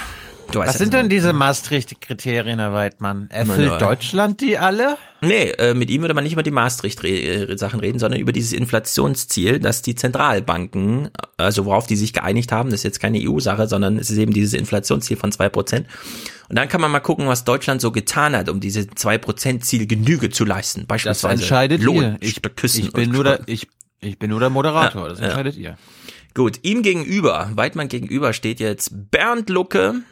du 0.51 0.59
weißt 0.61 0.69
Was 0.69 0.75
ja, 0.75 0.79
sind 0.79 0.95
denn 0.95 1.09
diese 1.09 1.33
Maastricht-Kriterien, 1.33 2.59
Herr 2.59 2.73
Weidmann? 2.73 3.29
Erfüllt 3.31 3.69
Meine- 3.69 3.79
Deutschland 3.79 4.41
die 4.41 4.59
alle? 4.59 4.97
Nee, 5.21 5.51
äh, 5.59 5.75
mit 5.75 5.91
ihm 5.91 6.03
würde 6.03 6.15
man 6.15 6.25
nicht 6.25 6.35
über 6.35 6.43
die 6.43 6.51
Maastricht-Sachen 6.51 7.81
reden, 7.81 7.99
sondern 7.99 8.21
über 8.21 8.33
dieses 8.33 8.53
Inflationsziel, 8.53 9.59
dass 9.59 9.83
die 9.83 9.95
Zentralbanken, 9.95 11.11
also 11.37 11.65
worauf 11.65 11.87
die 11.87 11.97
sich 11.97 12.13
geeinigt 12.13 12.53
haben, 12.53 12.71
das 12.71 12.81
ist 12.81 12.85
jetzt 12.85 13.01
keine 13.01 13.19
EU-Sache, 13.19 13.67
sondern 13.67 13.99
es 13.99 14.11
ist 14.11 14.19
eben 14.19 14.33
dieses 14.33 14.53
Inflationsziel 14.53 15.17
von 15.17 15.33
zwei 15.33 15.49
Prozent. 15.49 15.87
Und 16.49 16.57
dann 16.57 16.69
kann 16.69 16.81
man 16.81 16.91
mal 16.91 17.01
gucken, 17.01 17.27
was 17.27 17.45
Deutschland 17.45 17.81
so 17.81 17.91
getan 17.91 18.37
hat, 18.37 18.49
um 18.49 18.61
diese 18.61 18.87
zwei 18.89 19.19
Prozent 19.19 19.65
Ziel 19.65 19.87
Genüge 19.87 20.31
zu 20.31 20.45
leisten. 20.45 20.81
Das 20.83 20.89
Beispielsweise 20.89 21.43
entscheidet 21.43 21.81
ihr. 21.81 21.87
Lohn, 21.87 22.17
Ich, 22.21 22.41
Küssen 22.55 22.85
ich 22.85 22.93
bin 22.93 23.11
nur 23.11 23.25
der, 23.25 23.41
ich, 23.47 23.69
ich 24.01 24.19
bin 24.19 24.31
nur 24.31 24.41
der 24.41 24.51
Moderator. 24.51 25.03
Ja, 25.05 25.09
das 25.09 25.19
ja. 25.19 25.25
entscheidet 25.27 25.57
ihr. 25.57 25.77
Gut, 26.35 26.61
ihm 26.63 26.83
gegenüber, 26.83 27.51
Weidmann 27.55 27.89
gegenüber 27.89 28.35
steht 28.35 28.61
jetzt 28.61 28.91
Bernd 29.11 29.49
Lucke, 29.49 30.03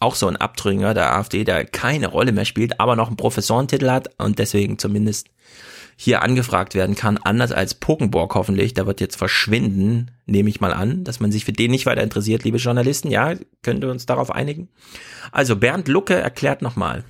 auch 0.00 0.14
so 0.14 0.26
ein 0.26 0.36
Abtrünniger 0.36 0.94
der 0.94 1.14
AfD, 1.14 1.44
der 1.44 1.64
keine 1.64 2.08
Rolle 2.08 2.32
mehr 2.32 2.44
spielt, 2.44 2.80
aber 2.80 2.96
noch 2.96 3.08
einen 3.08 3.16
Professorentitel 3.16 3.90
hat 3.90 4.10
und 4.18 4.38
deswegen 4.38 4.78
zumindest 4.78 5.28
hier 6.00 6.22
angefragt 6.22 6.76
werden 6.76 6.94
kann, 6.94 7.18
anders 7.18 7.50
als 7.50 7.74
Pokenborg 7.74 8.36
hoffentlich, 8.36 8.72
der 8.72 8.86
wird 8.86 9.00
jetzt 9.00 9.16
verschwinden, 9.16 10.12
nehme 10.26 10.48
ich 10.48 10.60
mal 10.60 10.72
an, 10.72 11.02
dass 11.02 11.18
man 11.18 11.32
sich 11.32 11.44
für 11.44 11.52
den 11.52 11.72
nicht 11.72 11.86
weiter 11.86 12.04
interessiert, 12.04 12.44
liebe 12.44 12.58
Journalisten, 12.58 13.10
ja, 13.10 13.34
könnt 13.62 13.82
ihr 13.82 13.90
uns 13.90 14.06
darauf 14.06 14.30
einigen? 14.30 14.68
Also 15.32 15.56
Bernd 15.56 15.88
Lucke 15.88 16.14
erklärt 16.14 16.62
nochmal. 16.62 17.04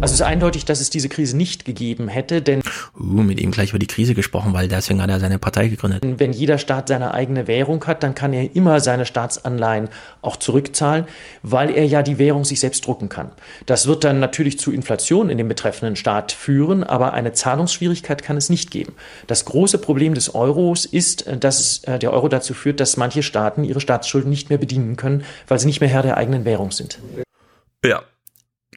Also 0.00 0.14
es 0.14 0.20
ist 0.20 0.22
eindeutig, 0.22 0.64
dass 0.64 0.80
es 0.80 0.88
diese 0.88 1.10
Krise 1.10 1.36
nicht 1.36 1.66
gegeben 1.66 2.08
hätte, 2.08 2.40
denn 2.40 2.62
Uh, 2.98 3.22
mit 3.22 3.40
ihm 3.40 3.52
gleich 3.52 3.70
über 3.70 3.78
die 3.78 3.86
Krise 3.86 4.14
gesprochen, 4.14 4.52
weil 4.52 4.66
deswegen 4.66 5.00
hat 5.00 5.10
er 5.10 5.20
seine 5.20 5.38
Partei 5.38 5.68
gegründet. 5.68 6.02
wenn 6.02 6.32
jeder 6.32 6.58
Staat 6.58 6.88
seine 6.88 7.14
eigene 7.14 7.46
Währung 7.46 7.84
hat, 7.86 8.02
dann 8.02 8.16
kann 8.16 8.32
er 8.32 8.56
immer 8.56 8.80
seine 8.80 9.06
Staatsanleihen 9.06 9.88
auch 10.22 10.36
zurückzahlen, 10.36 11.04
weil 11.42 11.70
er 11.70 11.86
ja 11.86 12.02
die 12.02 12.18
Währung 12.18 12.44
sich 12.44 12.58
selbst 12.58 12.84
drucken 12.84 13.08
kann. 13.08 13.30
Das 13.66 13.86
wird 13.86 14.02
dann 14.02 14.18
natürlich 14.18 14.58
zu 14.58 14.72
Inflation 14.72 15.30
in 15.30 15.38
dem 15.38 15.48
betreffenden 15.48 15.94
Staat 15.94 16.32
führen, 16.32 16.82
aber 16.82 17.12
eine 17.12 17.32
Zahlungsschwierigkeit 17.32 18.24
kann 18.24 18.36
es 18.36 18.50
nicht 18.50 18.70
geben. 18.72 18.94
Das 19.28 19.44
große 19.44 19.78
Problem 19.78 20.14
des 20.14 20.34
Euros 20.34 20.84
ist, 20.84 21.26
dass 21.38 21.84
äh, 21.84 21.98
der 21.98 22.12
Euro 22.12 22.28
dazu 22.28 22.54
führt, 22.54 22.80
dass 22.80 22.96
manche 22.96 23.22
Staaten 23.22 23.62
ihre 23.62 23.80
Staatsschulden 23.80 24.30
nicht 24.30 24.48
mehr 24.48 24.58
bedienen 24.58 24.96
können, 24.96 25.24
weil 25.46 25.60
sie 25.60 25.66
nicht 25.66 25.80
mehr 25.80 25.90
Herr 25.90 26.02
der 26.02 26.16
eigenen 26.16 26.44
Währung 26.44 26.72
sind. 26.72 26.98
Ja. 27.84 28.02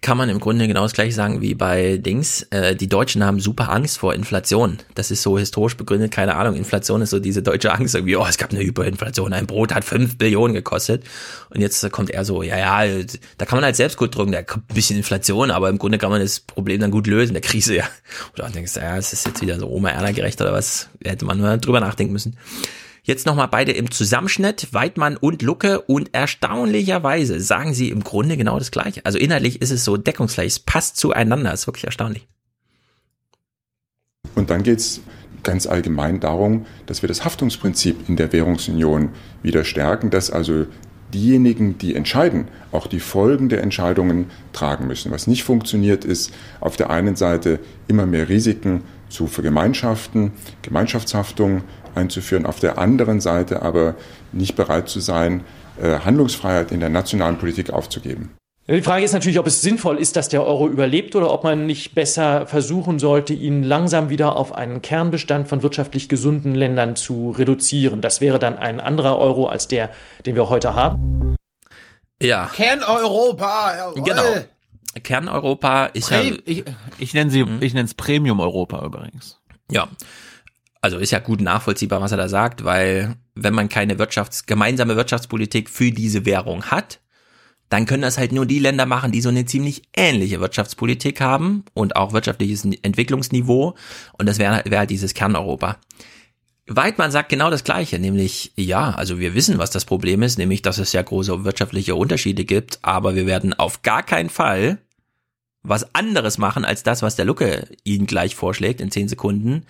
Kann 0.03 0.17
man 0.17 0.29
im 0.29 0.39
Grunde 0.39 0.67
genau 0.67 0.83
das 0.83 0.93
gleiche 0.93 1.13
sagen 1.13 1.41
wie 1.41 1.55
bei 1.55 1.97
Dings. 1.97 2.43
Äh, 2.51 2.75
die 2.75 2.87
Deutschen 2.87 3.23
haben 3.23 3.39
super 3.39 3.71
Angst 3.71 3.97
vor 3.97 4.13
Inflation. 4.13 4.77
Das 4.93 5.09
ist 5.09 5.23
so 5.23 5.39
historisch 5.39 5.77
begründet, 5.77 6.11
keine 6.11 6.35
Ahnung. 6.35 6.55
Inflation 6.55 7.01
ist 7.01 7.09
so 7.09 7.19
diese 7.19 7.41
deutsche 7.41 7.73
Angst, 7.73 7.95
irgendwie, 7.95 8.17
oh, 8.17 8.25
es 8.27 8.37
gab 8.37 8.51
eine 8.51 8.59
Hyperinflation, 8.59 9.33
ein 9.33 9.47
Brot 9.47 9.73
hat 9.73 9.85
fünf 9.85 10.17
Billionen 10.17 10.53
gekostet. 10.53 11.03
Und 11.49 11.61
jetzt 11.61 11.89
kommt 11.91 12.11
er 12.11 12.25
so, 12.25 12.43
ja, 12.43 12.57
ja, 12.57 13.03
da 13.37 13.45
kann 13.45 13.57
man 13.57 13.63
halt 13.63 13.77
selbst 13.77 13.97
gut 13.97 14.15
drücken, 14.15 14.33
da 14.33 14.43
kommt 14.43 14.69
ein 14.69 14.75
bisschen 14.75 14.97
Inflation, 14.97 15.49
aber 15.49 15.69
im 15.69 15.79
Grunde 15.79 15.97
kann 15.97 16.11
man 16.11 16.21
das 16.21 16.41
Problem 16.41 16.81
dann 16.81 16.91
gut 16.91 17.07
lösen, 17.07 17.33
der 17.33 17.41
Krise, 17.41 17.75
ja. 17.75 17.85
Oder 18.33 18.49
denkst 18.49 18.73
du, 18.73 18.81
ja, 18.81 18.97
es 18.97 19.13
ist 19.13 19.25
jetzt 19.25 19.41
wieder 19.41 19.57
so 19.57 19.69
Oma 19.69 19.89
Erna 19.89 20.11
gerecht 20.11 20.39
oder 20.41 20.51
was, 20.51 20.89
hätte 21.03 21.23
man 21.25 21.37
nur 21.37 21.57
drüber 21.57 21.79
nachdenken 21.79 22.11
müssen. 22.13 22.37
Jetzt 23.05 23.25
nochmal 23.25 23.49
beide 23.49 23.73
im 23.73 23.91
Zusammenschnitt, 23.91 24.73
Weidmann 24.73 25.17
und 25.17 25.41
Lucke 25.41 25.81
und 25.81 26.13
erstaunlicherweise 26.13 27.41
sagen 27.41 27.73
sie 27.73 27.89
im 27.89 28.01
Grunde 28.01 28.37
genau 28.37 28.57
das 28.57 28.71
Gleiche. 28.71 29.05
Also 29.05 29.17
inhaltlich 29.17 29.61
ist 29.61 29.71
es 29.71 29.83
so 29.83 29.97
deckungsgleich, 29.97 30.47
es 30.47 30.59
passt 30.59 30.95
zueinander, 30.95 31.51
ist 31.51 31.67
wirklich 31.67 31.83
erstaunlich. 31.83 32.27
Und 34.35 34.49
dann 34.49 34.63
geht 34.63 34.79
es 34.79 35.01
ganz 35.43 35.67
allgemein 35.67 36.21
darum, 36.21 36.65
dass 36.85 37.01
wir 37.03 37.09
das 37.09 37.25
Haftungsprinzip 37.25 38.07
in 38.07 38.15
der 38.15 38.31
Währungsunion 38.31 39.09
wieder 39.41 39.65
stärken, 39.65 40.09
dass 40.09 40.31
also 40.31 40.65
diejenigen, 41.13 41.77
die 41.77 41.95
entscheiden, 41.95 42.47
auch 42.71 42.87
die 42.87 43.01
Folgen 43.01 43.49
der 43.49 43.61
Entscheidungen 43.61 44.31
tragen 44.53 44.87
müssen. 44.87 45.11
Was 45.11 45.27
nicht 45.27 45.43
funktioniert, 45.43 46.05
ist 46.05 46.33
auf 46.61 46.77
der 46.77 46.89
einen 46.89 47.17
Seite 47.17 47.59
immer 47.89 48.05
mehr 48.05 48.29
Risiken 48.29 48.81
zu 49.09 49.27
vergemeinschaften, 49.27 50.31
Gemeinschaftshaftung 50.63 51.63
einzuführen, 51.95 52.45
auf 52.45 52.59
der 52.59 52.77
anderen 52.77 53.21
Seite 53.21 53.61
aber 53.61 53.95
nicht 54.31 54.55
bereit 54.55 54.89
zu 54.89 54.99
sein, 54.99 55.43
äh, 55.81 55.99
Handlungsfreiheit 55.99 56.71
in 56.71 56.79
der 56.79 56.89
nationalen 56.89 57.37
Politik 57.37 57.71
aufzugeben. 57.71 58.31
Die 58.65 58.81
Frage 58.81 59.03
ist 59.03 59.11
natürlich, 59.11 59.39
ob 59.39 59.47
es 59.47 59.61
sinnvoll 59.61 59.97
ist, 59.97 60.15
dass 60.15 60.29
der 60.29 60.45
Euro 60.45 60.69
überlebt 60.69 61.17
oder 61.17 61.33
ob 61.33 61.43
man 61.43 61.65
nicht 61.65 61.95
besser 61.95 62.47
versuchen 62.47 62.97
sollte, 62.97 63.33
ihn 63.33 63.61
langsam 63.61 64.09
wieder 64.09 64.37
auf 64.37 64.53
einen 64.53 64.81
Kernbestand 64.81 65.49
von 65.49 65.63
wirtschaftlich 65.63 66.07
gesunden 66.07 66.55
Ländern 66.55 66.95
zu 66.95 67.31
reduzieren. 67.31 67.99
Das 67.99 68.21
wäre 68.21 68.39
dann 68.39 68.57
ein 68.57 68.79
anderer 68.79 69.17
Euro 69.17 69.47
als 69.47 69.67
der, 69.67 69.89
den 70.25 70.35
wir 70.35 70.47
heute 70.47 70.75
haben. 70.75 71.35
Ja. 72.21 72.49
Kerneuropa, 72.55 73.75
jawohl. 73.75 74.03
Genau. 74.03 74.23
Kerneuropa 75.03 75.87
ist 75.87 76.11
ja. 76.11 76.21
Ich, 76.45 76.63
ich 76.99 77.13
nenne 77.13 77.31
sie, 77.31 77.45
ich 77.59 77.73
nenne 77.73 77.85
es 77.85 77.93
Premium 77.95 78.39
Europa 78.39 78.85
übrigens. 78.85 79.41
Ja. 79.69 79.89
Also 80.83 80.97
ist 80.97 81.11
ja 81.11 81.19
gut 81.19 81.39
nachvollziehbar, 81.39 82.01
was 82.01 82.11
er 82.11 82.17
da 82.17 82.27
sagt, 82.27 82.65
weil 82.65 83.15
wenn 83.35 83.53
man 83.53 83.69
keine 83.69 83.95
Wirtschafts-, 83.95 84.45
gemeinsame 84.45 84.97
Wirtschaftspolitik 84.97 85.69
für 85.69 85.91
diese 85.91 86.25
Währung 86.25 86.65
hat, 86.65 86.99
dann 87.69 87.85
können 87.85 88.01
das 88.01 88.17
halt 88.17 88.33
nur 88.33 88.45
die 88.45 88.59
Länder 88.59 88.85
machen, 88.85 89.13
die 89.13 89.21
so 89.21 89.29
eine 89.29 89.45
ziemlich 89.45 89.83
ähnliche 89.95 90.41
Wirtschaftspolitik 90.41 91.21
haben 91.21 91.63
und 91.73 91.95
auch 91.95 92.11
wirtschaftliches 92.11 92.65
Entwicklungsniveau. 92.81 93.75
Und 94.17 94.27
das 94.27 94.39
wäre 94.39 94.61
wär 94.65 94.79
halt 94.79 94.89
dieses 94.89 95.13
Kerneuropa. 95.13 95.77
Weidmann 96.67 97.11
sagt 97.11 97.29
genau 97.29 97.49
das 97.49 97.63
Gleiche, 97.63 97.97
nämlich, 97.97 98.51
ja, 98.57 98.91
also 98.91 99.19
wir 99.19 99.35
wissen, 99.35 99.59
was 99.59 99.71
das 99.71 99.85
Problem 99.85 100.21
ist, 100.21 100.37
nämlich, 100.37 100.63
dass 100.63 100.79
es 100.79 100.91
ja 100.91 101.01
große 101.01 101.45
wirtschaftliche 101.45 101.95
Unterschiede 101.95 102.43
gibt, 102.43 102.79
aber 102.81 103.15
wir 103.15 103.25
werden 103.25 103.53
auf 103.53 103.83
gar 103.83 104.03
keinen 104.03 104.29
Fall 104.29 104.79
was 105.61 105.95
anderes 105.95 106.37
machen 106.37 106.65
als 106.65 106.83
das, 106.83 107.01
was 107.01 107.15
der 107.15 107.23
Lucke 107.23 107.69
Ihnen 107.85 108.05
gleich 108.05 108.35
vorschlägt 108.35 108.81
in 108.81 108.91
zehn 108.91 109.07
Sekunden, 109.07 109.65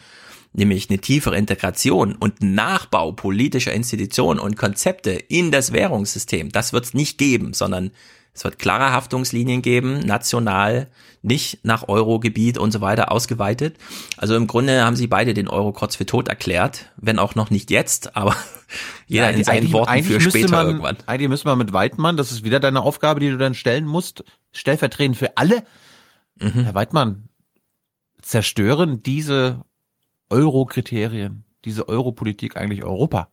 nämlich 0.54 0.90
eine 0.90 1.00
tiefere 1.00 1.38
Integration 1.38 2.16
und 2.16 2.42
Nachbau 2.42 3.12
politischer 3.12 3.74
Institutionen 3.74 4.40
und 4.40 4.56
Konzepte 4.56 5.12
in 5.12 5.52
das 5.52 5.74
Währungssystem. 5.74 6.52
Das 6.52 6.74
wird 6.74 6.86
es 6.86 6.94
nicht 6.94 7.18
geben, 7.18 7.54
sondern 7.54 7.92
es 8.36 8.44
wird 8.44 8.58
klare 8.58 8.92
Haftungslinien 8.92 9.62
geben, 9.62 10.00
national, 10.00 10.90
nicht 11.22 11.64
nach 11.64 11.88
Eurogebiet 11.88 12.58
und 12.58 12.72
so 12.72 12.82
weiter 12.82 13.12
ausgeweitet. 13.12 13.78
Also 14.18 14.36
im 14.36 14.48
Grunde 14.48 14.84
haben 14.84 14.96
sie 14.96 15.06
beide 15.06 15.36
den 15.36 15.48
Euro 15.48 15.72
kurz 15.72 15.96
für 15.96 16.08
tot 16.08 16.30
erklärt, 16.30 16.92
wenn 16.98 17.20
auch 17.20 17.36
noch 17.36 17.52
nicht 17.52 17.70
jetzt, 17.70 18.16
aber 18.16 18.36
jeder 19.08 19.30
Ja, 19.30 19.38
in 19.38 19.44
seinen 19.44 19.72
Worten 19.72 20.04
für 20.04 20.20
später 20.20 20.50
man, 20.50 20.68
irgendwann. 20.68 20.98
Eigentlich 21.06 21.30
müssen 21.30 21.46
wir 21.46 21.56
mit 21.56 21.74
Weidmann, 21.74 22.18
das 22.18 22.32
ist 22.32 22.44
wieder 22.44 22.60
deine 22.60 22.82
Aufgabe, 22.82 23.20
die 23.20 23.30
du 23.30 23.38
dann 23.38 23.54
stellen 23.54 23.86
musst, 23.86 24.24
stellvertretend 24.52 25.16
für 25.16 25.38
alle. 25.38 25.64
Mhm. 26.40 26.64
Herr 26.64 26.74
Weidmann, 26.74 27.30
zerstören 28.24 29.04
diese 29.04 29.64
Euro-Kriterien, 30.34 31.44
diese 31.66 31.88
Europolitik 31.88 32.58
eigentlich 32.58 32.84
Europa? 32.84 33.30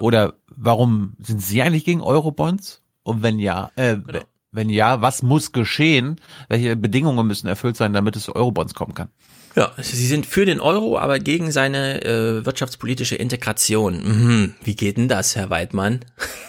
Oder 0.00 0.34
warum 0.48 1.14
sind 1.18 1.42
Sie 1.42 1.60
eigentlich 1.62 1.84
gegen 1.84 2.00
Eurobonds? 2.00 2.82
Und 3.02 3.22
wenn 3.22 3.38
ja, 3.38 3.70
äh, 3.76 3.96
Genau. 3.96 4.20
wenn 4.52 4.70
ja, 4.70 5.00
was 5.02 5.22
muss 5.22 5.52
geschehen? 5.52 6.20
Welche 6.48 6.76
Bedingungen 6.76 7.26
müssen 7.26 7.48
erfüllt 7.48 7.76
sein, 7.76 7.92
damit 7.92 8.16
es 8.16 8.24
zu 8.24 8.34
Eurobonds 8.34 8.74
kommen 8.74 8.94
kann? 8.94 9.08
Ja, 9.54 9.72
sie 9.76 10.06
sind 10.06 10.24
für 10.24 10.46
den 10.46 10.60
Euro, 10.60 10.98
aber 10.98 11.18
gegen 11.18 11.50
seine 11.50 12.02
äh, 12.04 12.46
wirtschaftspolitische 12.46 13.16
Integration. 13.16 14.02
Mhm. 14.02 14.54
Wie 14.64 14.76
geht 14.76 14.96
denn 14.96 15.08
das, 15.08 15.36
Herr 15.36 15.50
Weidmann? 15.50 16.00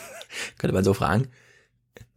Könnte 0.57 0.73
man 0.73 0.85
so 0.85 0.93
fragen. 0.93 1.27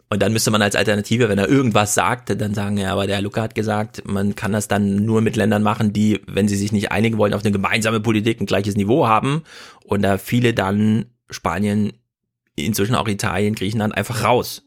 Und 0.08 0.22
dann 0.22 0.32
müsste 0.32 0.52
man 0.52 0.62
als 0.62 0.76
Alternative, 0.76 1.28
wenn 1.28 1.38
er 1.38 1.48
irgendwas 1.48 1.94
sagt, 1.94 2.30
dann 2.40 2.54
sagen, 2.54 2.78
ja, 2.78 2.92
aber 2.92 3.08
der 3.08 3.20
Luca 3.20 3.42
hat 3.42 3.56
gesagt, 3.56 4.06
man 4.06 4.36
kann 4.36 4.52
das 4.52 4.68
dann 4.68 5.04
nur 5.04 5.20
mit 5.20 5.34
Ländern 5.34 5.64
machen, 5.64 5.92
die, 5.92 6.20
wenn 6.28 6.46
sie 6.46 6.56
sich 6.56 6.70
nicht 6.70 6.92
einigen 6.92 7.18
wollen, 7.18 7.34
auf 7.34 7.42
eine 7.42 7.50
gemeinsame 7.50 7.98
Politik 7.98 8.40
ein 8.40 8.46
gleiches 8.46 8.76
Niveau 8.76 9.08
haben. 9.08 9.42
Und 9.84 10.02
da 10.02 10.18
viele 10.18 10.54
dann 10.54 11.06
Spanien, 11.28 11.92
inzwischen 12.54 12.94
auch 12.94 13.08
Italien, 13.08 13.56
Griechenland 13.56 13.96
einfach 13.96 14.22
raus. 14.22 14.62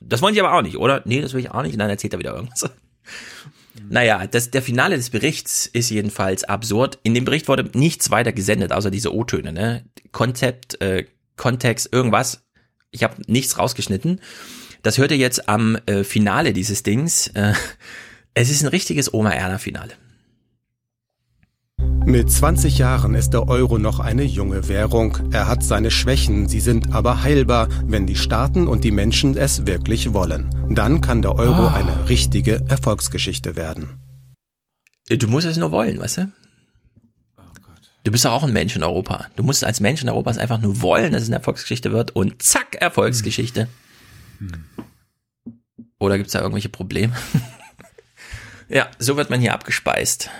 Das 0.00 0.22
wollen 0.22 0.34
sie 0.34 0.40
aber 0.40 0.54
auch 0.54 0.62
nicht, 0.62 0.76
oder? 0.76 1.02
Nee, 1.04 1.20
das 1.20 1.32
will 1.32 1.40
ich 1.40 1.50
auch 1.50 1.62
nicht. 1.62 1.72
Und 1.72 1.80
dann 1.80 1.90
erzählt 1.90 2.12
er 2.12 2.18
wieder 2.20 2.34
irgendwas. 2.34 2.70
Naja, 3.88 4.26
das, 4.26 4.50
der 4.50 4.62
Finale 4.62 4.96
des 4.96 5.10
Berichts 5.10 5.66
ist 5.66 5.90
jedenfalls 5.90 6.44
absurd. 6.44 6.98
In 7.02 7.14
dem 7.14 7.24
Bericht 7.24 7.48
wurde 7.48 7.68
nichts 7.74 8.10
weiter 8.10 8.32
gesendet, 8.32 8.72
außer 8.72 8.90
diese 8.90 9.12
O-Töne, 9.12 9.52
ne? 9.52 9.84
Konzept, 10.12 10.80
äh, 10.80 11.06
Kontext, 11.36 11.92
irgendwas. 11.92 12.44
Ich 12.92 13.02
habe 13.02 13.16
nichts 13.26 13.58
rausgeschnitten. 13.58 14.20
Das 14.84 14.98
hört 14.98 15.10
ihr 15.12 15.16
jetzt 15.16 15.48
am 15.48 15.76
äh, 15.86 16.04
Finale 16.04 16.52
dieses 16.52 16.82
Dings. 16.82 17.28
Äh, 17.28 17.54
es 18.34 18.50
ist 18.50 18.62
ein 18.62 18.68
richtiges 18.68 19.12
Oma-Erna-Finale. 19.14 19.94
Mit 22.04 22.30
20 22.30 22.76
Jahren 22.76 23.14
ist 23.14 23.30
der 23.30 23.48
Euro 23.48 23.78
noch 23.78 23.98
eine 23.98 24.24
junge 24.24 24.68
Währung. 24.68 25.16
Er 25.32 25.48
hat 25.48 25.62
seine 25.64 25.90
Schwächen, 25.90 26.48
sie 26.48 26.60
sind 26.60 26.92
aber 26.92 27.22
heilbar, 27.22 27.68
wenn 27.86 28.06
die 28.06 28.14
Staaten 28.14 28.68
und 28.68 28.84
die 28.84 28.90
Menschen 28.90 29.38
es 29.38 29.66
wirklich 29.66 30.12
wollen. 30.12 30.50
Dann 30.68 31.00
kann 31.00 31.22
der 31.22 31.34
Euro 31.36 31.68
Ah. 31.68 31.74
eine 31.74 32.10
richtige 32.10 32.62
Erfolgsgeschichte 32.68 33.56
werden. 33.56 33.88
Du 35.08 35.28
musst 35.28 35.46
es 35.46 35.56
nur 35.56 35.70
wollen, 35.72 35.98
weißt 35.98 36.18
du? 36.18 36.32
Du 38.04 38.12
bist 38.12 38.26
doch 38.26 38.32
auch 38.32 38.42
ein 38.42 38.52
Mensch 38.52 38.76
in 38.76 38.82
Europa. 38.82 39.28
Du 39.36 39.42
musst 39.42 39.64
als 39.64 39.80
Mensch 39.80 40.02
in 40.02 40.10
Europa 40.10 40.30
es 40.30 40.36
einfach 40.36 40.60
nur 40.60 40.82
wollen, 40.82 41.14
dass 41.14 41.22
es 41.22 41.28
eine 41.28 41.36
Erfolgsgeschichte 41.36 41.90
wird 41.90 42.14
und 42.14 42.42
zack, 42.42 42.74
Erfolgsgeschichte. 42.74 43.68
Oder 45.98 46.18
gibt's 46.18 46.32
da 46.32 46.40
irgendwelche 46.40 46.68
Probleme? 46.68 47.14
ja, 48.68 48.88
so 48.98 49.16
wird 49.16 49.30
man 49.30 49.40
hier 49.40 49.54
abgespeist. 49.54 50.30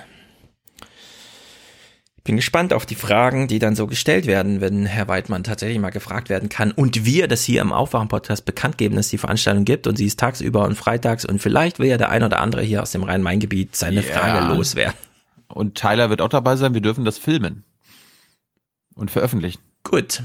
Bin 2.24 2.36
gespannt 2.36 2.73
auf 2.73 2.86
die 2.86 2.94
Fragen, 2.94 3.49
die 3.49 3.58
dann 3.58 3.76
so 3.76 3.86
gestellt 3.86 4.26
werden, 4.26 4.62
wenn 4.62 4.86
Herr 4.86 5.08
Weidmann 5.08 5.44
tatsächlich 5.44 5.78
mal 5.78 5.91
gefragt 5.91 6.31
werden 6.31 6.49
kann 6.49 6.73
und 6.73 7.05
wir 7.05 7.28
das 7.28 7.44
hier 7.44 7.60
im 7.60 7.70
Aufwachen-Podcast 7.70 8.47
bekannt 8.47 8.78
geben, 8.78 8.97
dass 8.97 9.07
es 9.07 9.10
die 9.10 9.18
Veranstaltung 9.18 9.66
gibt 9.66 9.86
und 9.86 9.97
sie 9.97 10.07
ist 10.07 10.18
tagsüber 10.18 10.65
und 10.65 10.74
freitags 10.74 11.26
und 11.26 11.41
vielleicht 11.42 11.78
will 11.78 11.89
ja 11.89 11.99
der 11.99 12.08
ein 12.08 12.23
oder 12.23 12.41
andere 12.41 12.62
hier 12.62 12.81
aus 12.83 12.92
dem 12.92 13.02
Rhein-Main-Gebiet 13.02 13.76
seine 13.76 14.00
Ja. 14.00 14.18
Frage 14.18 14.55
loswerden. 14.55 14.97
Und 15.49 15.74
Tyler 15.74 16.08
wird 16.08 16.23
auch 16.23 16.31
dabei 16.31 16.57
sein, 16.57 16.73
wir 16.73 16.81
dürfen 16.81 17.05
das 17.05 17.18
filmen. 17.18 17.65
Und 18.94 19.10
veröffentlichen. 19.10 19.60
Gut. 19.83 20.23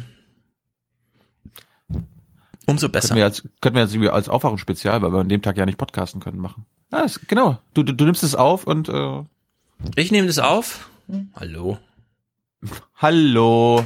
Umso 2.70 2.90
besser. 2.90 3.10
Könnten 3.10 3.18
wir 3.18 3.26
als, 3.26 3.44
könnten 3.62 3.76
wir 3.76 3.84
jetzt 3.84 3.94
irgendwie 3.94 4.10
als 4.10 4.30
Aufwachen-Spezial, 4.30 5.02
weil 5.02 5.12
wir 5.12 5.20
an 5.20 5.30
dem 5.30 5.42
Tag 5.42 5.58
ja 5.58 5.66
nicht 5.66 5.78
podcasten 5.78 6.22
können, 6.22 6.40
machen. 6.40 6.66
Ah, 6.92 7.02
das, 7.02 7.20
genau. 7.28 7.60
Du, 7.74 7.84
du, 7.84 7.94
du 7.94 8.06
nimmst 8.06 8.24
es 8.24 8.36
auf 8.36 8.66
und 8.68 8.90
äh, 8.90 9.24
Ich 9.96 10.12
nehme 10.12 10.28
das 10.28 10.40
auf. 10.40 10.90
Hallo. 11.36 11.78
Hallo. 12.98 13.84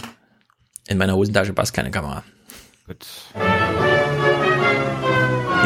In 0.88 0.98
meiner 0.98 1.16
Hosentasche 1.16 1.54
passt 1.54 1.74
keine 1.74 1.92
Kamera. 1.92 2.24
Gut. 2.88 3.06
Nee, 3.36 3.42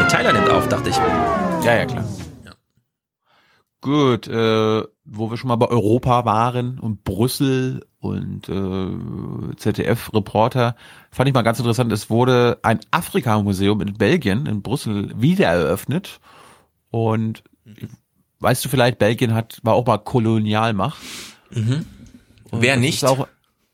Tyler 0.08 0.32
nimmt 0.32 0.48
auf, 0.50 0.68
dachte 0.68 0.90
ich. 0.90 0.96
Ja, 0.96 1.74
ja, 1.74 1.86
klar. 1.86 2.04
Gut, 3.80 4.26
äh, 4.28 4.82
wo 5.10 5.30
wir 5.30 5.36
schon 5.36 5.48
mal 5.48 5.56
bei 5.56 5.68
Europa 5.68 6.24
waren 6.24 6.78
und 6.78 7.04
Brüssel 7.04 7.86
und 8.00 8.48
äh, 8.48 9.56
ZDF-Reporter, 9.56 10.76
fand 11.10 11.28
ich 11.28 11.34
mal 11.34 11.42
ganz 11.42 11.58
interessant, 11.58 11.92
es 11.92 12.10
wurde 12.10 12.58
ein 12.62 12.80
Afrika-Museum 12.90 13.80
in 13.80 13.94
Belgien, 13.94 14.46
in 14.46 14.62
Brüssel, 14.62 15.12
wieder 15.20 15.48
eröffnet. 15.48 16.20
Und 16.90 17.42
weißt 18.40 18.64
du 18.64 18.68
vielleicht, 18.68 18.98
Belgien 18.98 19.34
hat, 19.34 19.58
war 19.62 19.74
auch 19.74 19.86
mal 19.86 19.98
Kolonialmacht. 19.98 20.98
Mhm. 21.50 21.86
Wer 22.50 22.76
nicht? 22.76 23.04
Auch, 23.04 23.26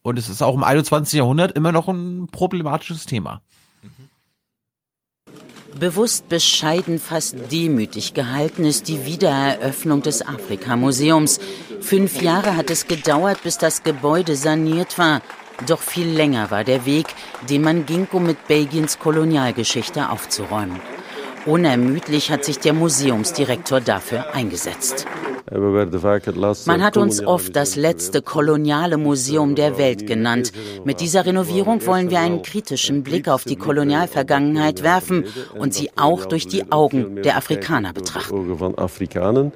und 0.02 0.18
es 0.18 0.28
ist 0.28 0.42
auch 0.42 0.54
im 0.54 0.64
21. 0.64 1.18
Jahrhundert 1.18 1.52
immer 1.52 1.72
noch 1.72 1.88
ein 1.88 2.28
problematisches 2.30 3.06
Thema. 3.06 3.42
Bewusst 5.78 6.28
bescheiden, 6.28 7.00
fast 7.00 7.34
demütig 7.50 8.14
gehalten 8.14 8.64
ist 8.64 8.86
die 8.86 9.06
Wiedereröffnung 9.06 10.02
des 10.02 10.26
Afrika-Museums. 10.26 11.40
Fünf 11.80 12.22
Jahre 12.22 12.56
hat 12.56 12.70
es 12.70 12.86
gedauert, 12.86 13.42
bis 13.42 13.58
das 13.58 13.82
Gebäude 13.82 14.36
saniert 14.36 14.98
war. 14.98 15.20
Doch 15.66 15.80
viel 15.80 16.08
länger 16.08 16.50
war 16.52 16.62
der 16.62 16.86
Weg, 16.86 17.06
den 17.50 17.62
man 17.62 17.86
ging, 17.86 18.06
um 18.12 18.24
mit 18.24 18.46
Belgiens 18.46 18.98
Kolonialgeschichte 19.00 20.10
aufzuräumen. 20.10 20.80
Unermüdlich 21.46 22.30
hat 22.30 22.44
sich 22.44 22.58
der 22.58 22.72
Museumsdirektor 22.72 23.80
dafür 23.80 24.34
eingesetzt. 24.34 25.06
Man 26.66 26.82
hat 26.82 26.96
uns 26.96 27.24
oft 27.24 27.54
das 27.54 27.76
letzte 27.76 28.22
koloniale 28.22 28.96
Museum 28.96 29.54
der 29.54 29.76
Welt 29.76 30.06
genannt. 30.06 30.52
Mit 30.84 31.00
dieser 31.00 31.26
Renovierung 31.26 31.84
wollen 31.86 32.10
wir 32.10 32.20
einen 32.20 32.42
kritischen 32.42 33.02
Blick 33.02 33.28
auf 33.28 33.44
die 33.44 33.56
Kolonialvergangenheit 33.56 34.82
werfen 34.82 35.24
und 35.54 35.74
sie 35.74 35.90
auch 35.96 36.24
durch 36.24 36.46
die 36.46 36.72
Augen 36.72 37.22
der 37.22 37.36
Afrikaner 37.36 37.92
betrachten. 37.92 39.52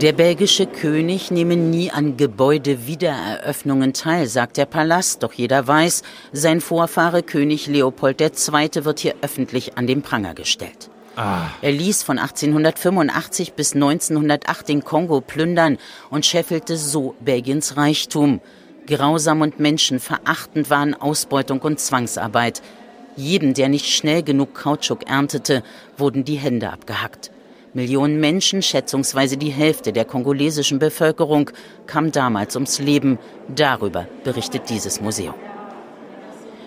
Der 0.00 0.12
belgische 0.12 0.66
König 0.66 1.30
nehme 1.30 1.56
nie 1.56 1.90
an 1.90 2.16
Gebäudewiedereröffnungen 2.16 3.92
teil, 3.92 4.26
sagt 4.26 4.56
der 4.56 4.66
Palast, 4.66 5.22
doch 5.22 5.32
jeder 5.32 5.66
weiß, 5.66 6.02
sein 6.32 6.60
Vorfahre 6.60 7.22
König 7.22 7.66
Leopold 7.68 8.20
II. 8.20 8.84
wird 8.84 8.98
hier 8.98 9.14
öffentlich 9.22 9.78
an 9.78 9.86
den 9.86 10.02
Pranger 10.02 10.34
gestellt. 10.34 10.90
Er 11.16 11.72
ließ 11.72 12.02
von 12.02 12.18
1885 12.18 13.54
bis 13.54 13.74
1908 13.74 14.68
den 14.68 14.84
Kongo 14.84 15.20
plündern 15.20 15.78
und 16.10 16.26
scheffelte 16.26 16.76
so 16.76 17.14
Belgiens 17.20 17.76
Reichtum. 17.76 18.40
Grausam 18.86 19.40
und 19.40 19.60
menschenverachtend 19.60 20.70
waren 20.70 20.94
Ausbeutung 20.94 21.60
und 21.60 21.80
Zwangsarbeit. 21.80 22.62
Jedem, 23.16 23.54
der 23.54 23.68
nicht 23.68 23.86
schnell 23.86 24.22
genug 24.22 24.54
Kautschuk 24.54 25.08
erntete, 25.08 25.62
wurden 25.96 26.24
die 26.24 26.36
Hände 26.36 26.70
abgehackt. 26.70 27.30
Millionen 27.72 28.20
Menschen, 28.20 28.62
schätzungsweise 28.62 29.36
die 29.36 29.50
Hälfte 29.50 29.92
der 29.92 30.04
kongolesischen 30.04 30.78
Bevölkerung, 30.78 31.50
kam 31.86 32.12
damals 32.12 32.54
ums 32.54 32.78
Leben. 32.78 33.18
Darüber 33.48 34.06
berichtet 34.22 34.68
dieses 34.68 35.00
Museum. 35.00 35.34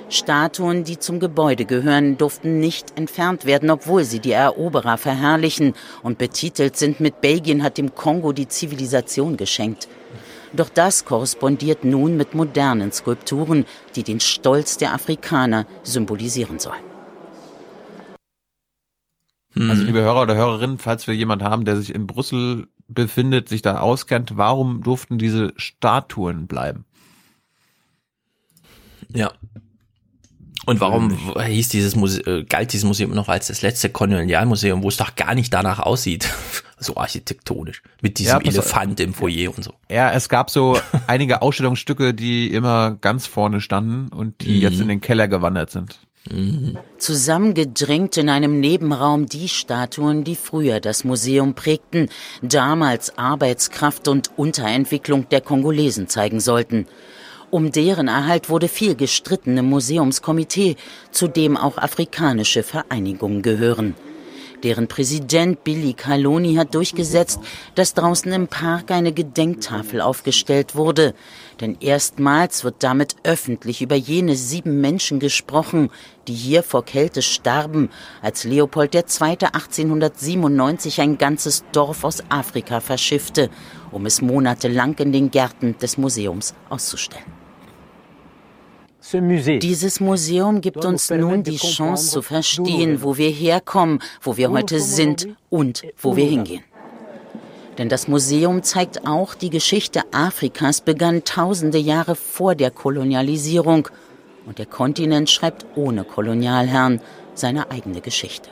Statuen, 0.09 0.83
die 0.85 0.99
zum 0.99 1.19
Gebäude 1.19 1.65
gehören, 1.65 2.17
durften 2.17 2.59
nicht 2.59 2.97
entfernt 2.97 3.45
werden, 3.45 3.69
obwohl 3.69 4.05
sie 4.05 4.19
die 4.19 4.31
Eroberer 4.31 4.97
verherrlichen 4.97 5.73
und 6.01 6.17
betitelt 6.17 6.77
sind 6.77 6.99
mit 6.99 7.19
Belgien 7.21 7.61
hat 7.63 7.77
dem 7.77 7.93
Kongo 7.93 8.31
die 8.31 8.47
Zivilisation 8.47 9.35
geschenkt. 9.35 9.89
Doch 10.53 10.69
das 10.69 11.03
korrespondiert 11.03 11.83
nun 11.83 12.15
mit 12.15 12.33
modernen 12.33 12.93
Skulpturen, 12.93 13.65
die 13.95 14.03
den 14.03 14.21
Stolz 14.21 14.77
der 14.77 14.93
Afrikaner 14.93 15.65
symbolisieren 15.83 16.59
sollen. 16.59 16.83
Also 19.59 19.83
liebe 19.83 20.01
Hörer 20.01 20.21
oder 20.21 20.35
Hörerinnen, 20.35 20.77
falls 20.77 21.07
wir 21.07 21.15
jemand 21.15 21.41
haben, 21.41 21.65
der 21.65 21.77
sich 21.77 21.93
in 21.93 22.05
Brüssel 22.05 22.67
befindet, 22.87 23.49
sich 23.49 23.61
da 23.61 23.79
auskennt, 23.79 24.37
warum 24.37 24.83
durften 24.83 25.17
diese 25.17 25.51
Statuen 25.57 26.47
bleiben? 26.47 26.85
Ja, 29.09 29.31
und 30.67 30.81
warum 30.81 31.17
hieß 31.39 31.69
dieses 31.69 31.95
Museum, 31.95 32.41
äh, 32.41 32.43
galt 32.43 32.73
dieses 32.73 32.85
Museum 32.85 33.11
noch 33.11 33.29
als 33.29 33.47
das 33.47 33.61
letzte 33.61 33.89
Kolonialmuseum, 33.89 34.83
wo 34.83 34.89
es 34.89 34.97
doch 34.97 35.15
gar 35.15 35.33
nicht 35.33 35.53
danach 35.53 35.79
aussieht, 35.79 36.29
so 36.77 36.97
architektonisch, 36.97 37.81
mit 38.01 38.19
diesem 38.19 38.41
ja, 38.41 38.51
Elefant 38.51 38.99
im 38.99 39.13
Foyer 39.13 39.55
und 39.55 39.63
so. 39.63 39.73
Ja, 39.89 40.11
es 40.11 40.27
gab 40.27 40.49
so 40.49 40.77
einige 41.07 41.41
Ausstellungsstücke, 41.41 42.13
die 42.13 42.51
immer 42.51 42.97
ganz 42.99 43.27
vorne 43.27 43.61
standen 43.61 44.09
und 44.09 44.41
die 44.41 44.57
mhm. 44.57 44.61
jetzt 44.61 44.81
in 44.81 44.89
den 44.89 44.99
Keller 44.99 45.29
gewandert 45.29 45.71
sind. 45.71 45.99
Mhm. 46.29 46.77
Zusammengedrängt 46.97 48.17
in 48.17 48.27
einem 48.27 48.59
Nebenraum 48.59 49.27
die 49.27 49.47
Statuen, 49.47 50.25
die 50.25 50.35
früher 50.35 50.81
das 50.81 51.05
Museum 51.05 51.53
prägten, 51.53 52.09
damals 52.41 53.17
Arbeitskraft 53.17 54.09
und 54.09 54.31
Unterentwicklung 54.35 55.29
der 55.29 55.39
Kongolesen 55.39 56.09
zeigen 56.09 56.41
sollten. 56.41 56.87
Um 57.49 57.71
deren 57.71 58.09
Erhalt 58.09 58.49
wurde 58.49 58.67
viel 58.67 58.95
gestritten 58.95 59.57
im 59.57 59.69
Museumskomitee, 59.69 60.75
zu 61.11 61.27
dem 61.29 61.55
auch 61.55 61.77
afrikanische 61.77 62.61
Vereinigungen 62.61 63.41
gehören. 63.41 63.95
Deren 64.63 64.87
Präsident 64.87 65.63
Billy 65.63 65.93
Kaloni 65.93 66.55
hat 66.55 66.73
durchgesetzt, 66.73 67.39
dass 67.75 67.93
draußen 67.93 68.31
im 68.33 68.47
Park 68.47 68.89
eine 68.89 69.13
Gedenktafel 69.13 70.01
aufgestellt 70.01 70.75
wurde. 70.75 71.13
Denn 71.61 71.77
erstmals 71.79 72.63
wird 72.63 72.77
damit 72.79 73.15
öffentlich 73.23 73.81
über 73.83 73.95
jene 73.95 74.35
sieben 74.35 74.81
Menschen 74.81 75.19
gesprochen, 75.19 75.91
die 76.27 76.33
hier 76.33 76.63
vor 76.63 76.83
Kälte 76.83 77.21
starben, 77.21 77.89
als 78.21 78.45
Leopold 78.45 78.95
II. 78.95 79.01
1897 79.03 81.01
ein 81.01 81.17
ganzes 81.19 81.63
Dorf 81.71 82.03
aus 82.03 82.23
Afrika 82.29 82.79
verschiffte, 82.79 83.49
um 83.91 84.05
es 84.05 84.21
monatelang 84.21 84.95
in 84.99 85.11
den 85.11 85.31
Gärten 85.31 85.77
des 85.77 85.97
Museums 85.97 86.53
auszustellen. 86.69 87.25
Dieses 89.61 90.01
Museum 90.01 90.59
gibt 90.59 90.83
uns 90.83 91.09
nun 91.09 91.43
die 91.43 91.55
Chance 91.55 92.11
zu 92.11 92.21
verstehen, 92.21 93.01
wo 93.01 93.15
wir 93.15 93.29
herkommen, 93.29 93.99
wo 94.21 94.35
wir 94.35 94.51
heute 94.51 94.81
sind 94.81 95.29
und 95.49 95.83
wo 95.97 96.17
wir 96.17 96.25
hingehen. 96.25 96.63
Denn 97.77 97.89
das 97.89 98.07
Museum 98.07 98.63
zeigt 98.63 99.07
auch, 99.07 99.35
die 99.35 99.49
Geschichte 99.49 100.01
Afrikas 100.11 100.81
begann 100.81 101.23
tausende 101.23 101.77
Jahre 101.77 102.15
vor 102.15 102.55
der 102.55 102.71
Kolonialisierung 102.71 103.87
und 104.45 104.57
der 104.57 104.65
Kontinent 104.65 105.29
schreibt 105.29 105.65
ohne 105.75 106.03
Kolonialherren 106.03 106.99
seine 107.33 107.69
eigene 107.71 108.01
Geschichte. 108.01 108.49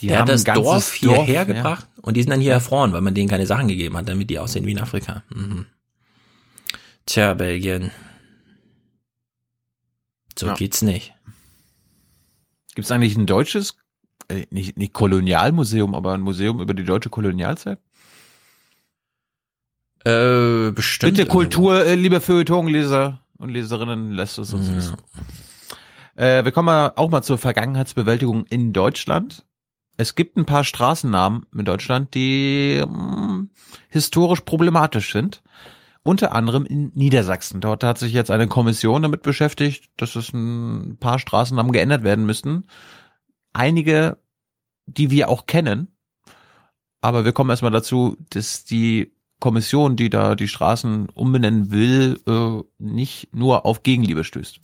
Die 0.00 0.08
der 0.08 0.20
haben 0.20 0.26
das 0.26 0.44
Dorf 0.44 0.92
hierher 0.92 1.44
Dorf, 1.44 1.56
gebracht 1.56 1.88
ja. 1.96 2.02
und 2.02 2.16
die 2.16 2.22
sind 2.22 2.30
dann 2.30 2.40
hier 2.40 2.52
erfroren, 2.52 2.92
weil 2.92 3.00
man 3.00 3.14
denen 3.14 3.28
keine 3.28 3.46
Sachen 3.46 3.68
gegeben 3.68 3.96
hat, 3.96 4.08
damit 4.08 4.28
die 4.28 4.38
aussehen 4.38 4.66
wie 4.66 4.72
in 4.72 4.80
Afrika. 4.80 5.22
Mhm. 5.32 5.66
Tja, 7.06 7.34
Belgien. 7.34 7.90
So 10.36 10.46
ja. 10.46 10.54
geht's 10.54 10.82
nicht. 10.82 11.14
Gibt 12.74 12.86
es 12.86 12.90
eigentlich 12.90 13.16
ein 13.16 13.26
deutsches, 13.26 13.76
äh, 14.28 14.46
nicht, 14.50 14.76
nicht 14.76 14.92
Kolonialmuseum, 14.92 15.94
aber 15.94 16.14
ein 16.14 16.22
Museum 16.22 16.60
über 16.60 16.74
die 16.74 16.84
deutsche 16.84 17.10
Kolonialzeit? 17.10 17.78
Äh, 20.04 20.72
bestimmt. 20.72 21.16
Bitte 21.16 21.28
Kultur, 21.28 21.84
äh, 21.84 21.94
liebe 21.94 22.20
Feuilleton-Leser 22.20 23.20
und 23.38 23.50
Leserinnen, 23.50 24.12
lässt 24.12 24.38
es 24.38 24.52
uns 24.52 24.68
ja. 24.68 24.76
wissen. 24.76 24.96
Äh, 26.16 26.44
wir 26.44 26.52
kommen 26.52 26.66
mal 26.66 26.92
auch 26.96 27.10
mal 27.10 27.22
zur 27.22 27.38
Vergangenheitsbewältigung 27.38 28.44
in 28.46 28.72
Deutschland. 28.72 29.44
Es 29.96 30.14
gibt 30.14 30.36
ein 30.36 30.46
paar 30.46 30.64
Straßennamen 30.64 31.46
in 31.56 31.64
Deutschland, 31.64 32.14
die 32.14 32.82
mh, 32.86 33.26
hm, 33.26 33.50
historisch 33.88 34.40
problematisch 34.40 35.12
sind 35.12 35.42
unter 36.04 36.32
anderem 36.32 36.66
in 36.66 36.92
Niedersachsen. 36.94 37.60
Dort 37.60 37.82
hat 37.82 37.98
sich 37.98 38.12
jetzt 38.12 38.30
eine 38.30 38.46
Kommission 38.46 39.02
damit 39.02 39.22
beschäftigt, 39.22 39.90
dass 39.96 40.14
es 40.16 40.32
ein 40.32 40.98
paar 41.00 41.18
Straßennamen 41.18 41.72
geändert 41.72 42.04
werden 42.04 42.26
müssten. 42.26 42.64
Einige, 43.54 44.18
die 44.86 45.10
wir 45.10 45.28
auch 45.28 45.46
kennen. 45.46 45.88
Aber 47.00 47.24
wir 47.24 47.32
kommen 47.32 47.50
erstmal 47.50 47.72
dazu, 47.72 48.16
dass 48.30 48.64
die 48.64 49.12
Kommission, 49.40 49.96
die 49.96 50.10
da 50.10 50.34
die 50.34 50.48
Straßen 50.48 51.08
umbenennen 51.08 51.70
will, 51.70 52.20
äh, 52.26 52.62
nicht 52.78 53.34
nur 53.34 53.66
auf 53.66 53.82
Gegenliebe 53.82 54.24
stößt. 54.24 54.60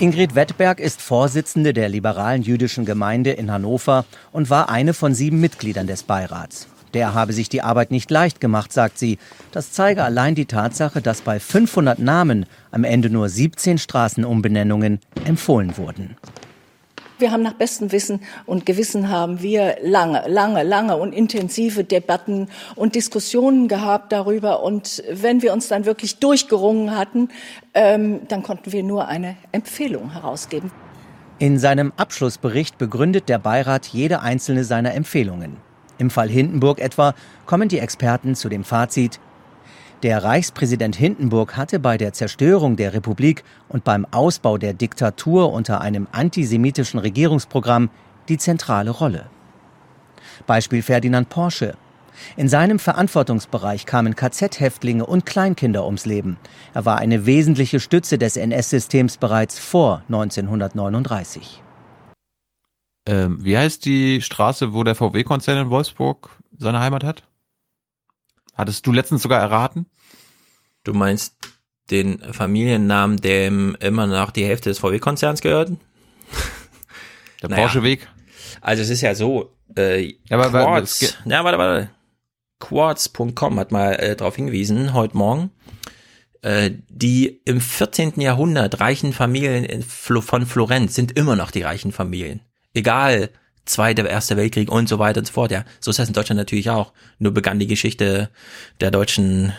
Ingrid 0.00 0.34
Wettberg 0.34 0.80
ist 0.80 1.00
Vorsitzende 1.00 1.72
der 1.72 1.88
liberalen 1.88 2.42
jüdischen 2.42 2.84
Gemeinde 2.84 3.30
in 3.30 3.52
Hannover 3.52 4.04
und 4.32 4.50
war 4.50 4.68
eine 4.68 4.92
von 4.92 5.14
sieben 5.14 5.40
Mitgliedern 5.40 5.86
des 5.86 6.02
Beirats. 6.02 6.66
Der 6.94 7.14
habe 7.14 7.32
sich 7.32 7.48
die 7.48 7.62
Arbeit 7.62 7.92
nicht 7.92 8.10
leicht 8.10 8.40
gemacht, 8.40 8.72
sagt 8.72 8.98
sie. 8.98 9.18
Das 9.52 9.70
zeige 9.70 10.02
allein 10.02 10.34
die 10.34 10.46
Tatsache, 10.46 11.00
dass 11.00 11.20
bei 11.20 11.38
500 11.38 12.00
Namen 12.00 12.46
am 12.72 12.82
Ende 12.82 13.08
nur 13.08 13.28
17 13.28 13.78
Straßenumbenennungen 13.78 14.98
empfohlen 15.24 15.76
wurden. 15.76 16.16
Wir 17.18 17.30
haben 17.30 17.42
nach 17.42 17.54
bestem 17.54 17.92
Wissen 17.92 18.20
und 18.44 18.66
Gewissen 18.66 19.08
haben 19.08 19.40
wir 19.40 19.76
lange, 19.82 20.24
lange, 20.26 20.64
lange 20.64 20.96
und 20.96 21.12
intensive 21.12 21.84
Debatten 21.84 22.48
und 22.74 22.96
Diskussionen 22.96 23.68
gehabt 23.68 24.10
darüber. 24.12 24.62
Und 24.64 25.02
wenn 25.10 25.40
wir 25.40 25.52
uns 25.52 25.68
dann 25.68 25.84
wirklich 25.84 26.18
durchgerungen 26.18 26.96
hatten, 26.96 27.28
ähm, 27.74 28.20
dann 28.28 28.42
konnten 28.42 28.72
wir 28.72 28.82
nur 28.82 29.06
eine 29.06 29.36
Empfehlung 29.52 30.12
herausgeben. 30.12 30.72
In 31.38 31.58
seinem 31.58 31.92
Abschlussbericht 31.96 32.78
begründet 32.78 33.28
der 33.28 33.38
Beirat 33.38 33.86
jede 33.86 34.20
einzelne 34.20 34.64
seiner 34.64 34.94
Empfehlungen. 34.94 35.56
Im 35.98 36.10
Fall 36.10 36.28
Hindenburg 36.28 36.80
etwa 36.80 37.14
kommen 37.46 37.68
die 37.68 37.78
Experten 37.78 38.34
zu 38.34 38.48
dem 38.48 38.64
Fazit, 38.64 39.20
der 40.02 40.22
Reichspräsident 40.22 40.96
Hindenburg 40.96 41.56
hatte 41.56 41.78
bei 41.78 41.96
der 41.96 42.12
Zerstörung 42.12 42.76
der 42.76 42.92
Republik 42.92 43.44
und 43.68 43.84
beim 43.84 44.06
Ausbau 44.10 44.58
der 44.58 44.74
Diktatur 44.74 45.52
unter 45.52 45.80
einem 45.80 46.08
antisemitischen 46.12 47.00
Regierungsprogramm 47.00 47.90
die 48.28 48.38
zentrale 48.38 48.90
Rolle. 48.90 49.26
Beispiel 50.46 50.82
Ferdinand 50.82 51.28
Porsche. 51.28 51.76
In 52.36 52.48
seinem 52.48 52.78
Verantwortungsbereich 52.78 53.86
kamen 53.86 54.14
KZ-Häftlinge 54.14 55.04
und 55.04 55.26
Kleinkinder 55.26 55.84
ums 55.84 56.06
Leben. 56.06 56.36
Er 56.72 56.84
war 56.84 56.98
eine 56.98 57.26
wesentliche 57.26 57.80
Stütze 57.80 58.18
des 58.18 58.36
NS-Systems 58.36 59.16
bereits 59.16 59.58
vor 59.58 60.02
1939. 60.08 61.62
Ähm, 63.06 63.38
wie 63.42 63.58
heißt 63.58 63.84
die 63.84 64.22
Straße, 64.22 64.72
wo 64.72 64.82
der 64.82 64.94
VW-Konzern 64.94 65.58
in 65.58 65.70
Wolfsburg 65.70 66.30
seine 66.56 66.80
Heimat 66.80 67.04
hat? 67.04 67.24
Hattest 68.54 68.86
du 68.86 68.92
letztens 68.92 69.22
sogar 69.22 69.40
erraten? 69.40 69.86
Du 70.84 70.92
meinst 70.92 71.36
den 71.90 72.20
Familiennamen, 72.32 73.18
dem 73.18 73.76
immer 73.80 74.06
noch 74.06 74.30
die 74.30 74.44
Hälfte 74.44 74.70
des 74.70 74.78
VW-Konzerns 74.78 75.40
gehört? 75.40 75.70
Der 77.42 77.50
naja. 77.50 77.62
Porsche-Weg? 77.62 78.08
Also 78.60 78.82
es 78.82 78.90
ist 78.90 79.02
ja 79.02 79.14
so, 79.14 79.54
äh, 79.76 80.14
ja, 80.24 80.38
aber, 80.38 80.48
Quartz, 80.50 81.16
ja, 81.24 81.44
warte, 81.44 81.58
warte. 81.58 81.90
Quartz.com 82.60 83.58
hat 83.58 83.72
mal 83.72 83.92
äh, 83.94 84.16
darauf 84.16 84.36
hingewiesen, 84.36 84.94
heute 84.94 85.16
Morgen, 85.16 85.50
äh, 86.40 86.70
die 86.88 87.42
im 87.44 87.60
14. 87.60 88.20
Jahrhundert 88.20 88.80
reichen 88.80 89.12
Familien 89.12 89.64
in, 89.64 89.82
von 89.82 90.46
Florenz 90.46 90.94
sind 90.94 91.18
immer 91.18 91.36
noch 91.36 91.50
die 91.50 91.62
reichen 91.62 91.92
Familien. 91.92 92.40
Egal, 92.72 93.30
Zweiter, 93.64 94.08
Erster 94.08 94.36
Weltkrieg 94.36 94.70
und 94.70 94.88
so 94.88 94.98
weiter 94.98 95.20
und 95.20 95.26
so 95.26 95.32
fort. 95.32 95.50
Ja, 95.50 95.64
so 95.80 95.90
ist 95.90 95.98
das 95.98 96.08
in 96.08 96.14
Deutschland 96.14 96.38
natürlich 96.38 96.70
auch. 96.70 96.92
Nur 97.18 97.32
begann 97.32 97.58
die 97.58 97.66
Geschichte 97.66 98.30
der 98.80 98.90
Deutschen 98.90 99.52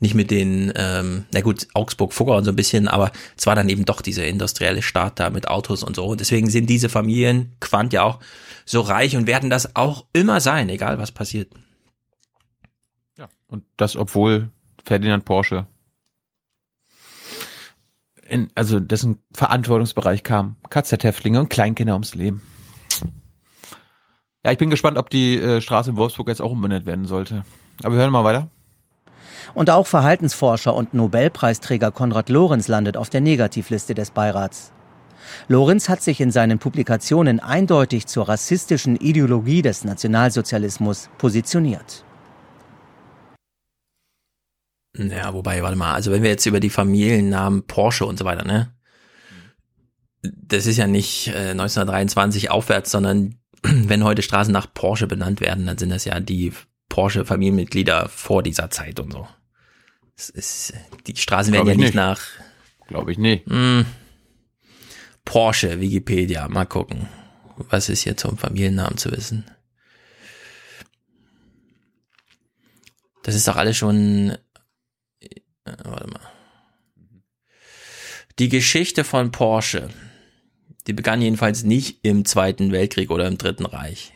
nicht 0.00 0.14
mit 0.14 0.30
den, 0.30 0.72
ähm, 0.76 1.24
na 1.32 1.40
gut, 1.40 1.66
Augsburg-Fugger 1.72 2.36
und 2.36 2.44
so 2.44 2.50
ein 2.52 2.56
bisschen, 2.56 2.88
aber 2.88 3.10
es 3.36 3.46
war 3.46 3.54
dann 3.54 3.68
eben 3.68 3.84
doch 3.84 4.02
dieser 4.02 4.26
industrielle 4.26 4.82
Staat 4.82 5.18
da 5.18 5.30
mit 5.30 5.48
Autos 5.48 5.82
und 5.82 5.96
so. 5.96 6.04
Und 6.04 6.20
deswegen 6.20 6.50
sind 6.50 6.68
diese 6.68 6.88
Familien, 6.88 7.52
Quant 7.60 7.92
ja 7.92 8.02
auch, 8.02 8.20
so 8.66 8.80
reich 8.80 9.16
und 9.16 9.26
werden 9.26 9.50
das 9.50 9.76
auch 9.76 10.04
immer 10.12 10.40
sein, 10.40 10.68
egal 10.68 10.98
was 10.98 11.10
passiert. 11.10 11.52
Ja, 13.16 13.28
und 13.46 13.64
das, 13.76 13.96
obwohl 13.96 14.50
Ferdinand 14.84 15.24
Porsche 15.24 15.66
in, 18.28 18.50
also 18.54 18.80
dessen 18.80 19.18
Verantwortungsbereich 19.32 20.22
kam, 20.22 20.56
KZ-Häftlinge 20.70 21.40
und 21.40 21.50
Kleinkinder 21.50 21.94
ums 21.94 22.14
Leben. 22.14 22.42
Ja, 24.44 24.52
ich 24.52 24.58
bin 24.58 24.70
gespannt, 24.70 24.98
ob 24.98 25.08
die 25.08 25.38
äh, 25.38 25.60
Straße 25.60 25.90
in 25.90 25.96
Wolfsburg 25.96 26.28
jetzt 26.28 26.42
auch 26.42 26.50
umbenannt 26.50 26.84
werden 26.84 27.06
sollte. 27.06 27.44
Aber 27.82 27.94
wir 27.94 28.00
hören 28.00 28.12
mal 28.12 28.24
weiter. 28.24 28.48
Und 29.54 29.70
auch 29.70 29.86
Verhaltensforscher 29.86 30.74
und 30.74 30.92
Nobelpreisträger 30.92 31.90
Konrad 31.90 32.28
Lorenz 32.28 32.68
landet 32.68 32.96
auf 32.96 33.08
der 33.08 33.20
Negativliste 33.20 33.94
des 33.94 34.10
Beirats. 34.10 34.72
Lorenz 35.48 35.88
hat 35.88 36.02
sich 36.02 36.20
in 36.20 36.30
seinen 36.30 36.58
Publikationen 36.58 37.40
eindeutig 37.40 38.06
zur 38.06 38.28
rassistischen 38.28 38.96
Ideologie 38.96 39.62
des 39.62 39.84
Nationalsozialismus 39.84 41.08
positioniert. 41.16 42.04
Ja, 44.96 45.32
wobei, 45.32 45.62
warte 45.62 45.76
mal, 45.76 45.94
also 45.94 46.12
wenn 46.12 46.22
wir 46.22 46.30
jetzt 46.30 46.46
über 46.46 46.60
die 46.60 46.70
Familiennamen 46.70 47.66
Porsche 47.66 48.04
und 48.04 48.18
so 48.18 48.24
weiter, 48.24 48.44
ne? 48.44 48.72
Das 50.22 50.66
ist 50.66 50.76
ja 50.76 50.86
nicht 50.86 51.28
äh, 51.28 51.50
1923 51.50 52.50
aufwärts, 52.50 52.90
sondern 52.90 53.36
wenn 53.88 54.04
heute 54.04 54.22
Straßen 54.22 54.52
nach 54.52 54.72
Porsche 54.72 55.06
benannt 55.06 55.40
werden, 55.40 55.66
dann 55.66 55.78
sind 55.78 55.90
das 55.90 56.04
ja 56.04 56.20
die 56.20 56.52
Porsche-Familienmitglieder 56.88 58.08
vor 58.08 58.42
dieser 58.42 58.70
Zeit 58.70 59.00
und 59.00 59.12
so. 59.12 59.26
Ist, 60.16 60.74
die 61.06 61.16
Straßen 61.16 61.52
werden 61.52 61.68
ja 61.68 61.74
nicht, 61.74 61.94
nach. 61.94 62.20
Glaube 62.86 63.10
ich 63.10 63.18
nicht. 63.18 63.46
Mh, 63.46 63.54
hm. 63.54 63.86
Porsche, 65.24 65.80
Wikipedia, 65.80 66.46
mal 66.48 66.66
gucken. 66.66 67.08
Was 67.56 67.88
ist 67.88 68.02
hier 68.02 68.16
zum 68.16 68.36
Familiennamen 68.36 68.98
zu 68.98 69.10
wissen? 69.10 69.50
Das 73.22 73.34
ist 73.34 73.48
doch 73.48 73.56
alles 73.56 73.76
schon. 73.76 74.36
Äh, 75.20 75.40
warte 75.64 76.08
mal. 76.08 76.20
Die 78.38 78.48
Geschichte 78.48 79.04
von 79.04 79.30
Porsche, 79.30 79.88
die 80.86 80.92
begann 80.92 81.22
jedenfalls 81.22 81.62
nicht 81.62 82.00
im 82.02 82.24
Zweiten 82.24 82.72
Weltkrieg 82.72 83.10
oder 83.10 83.26
im 83.26 83.38
Dritten 83.38 83.66
Reich. 83.66 84.12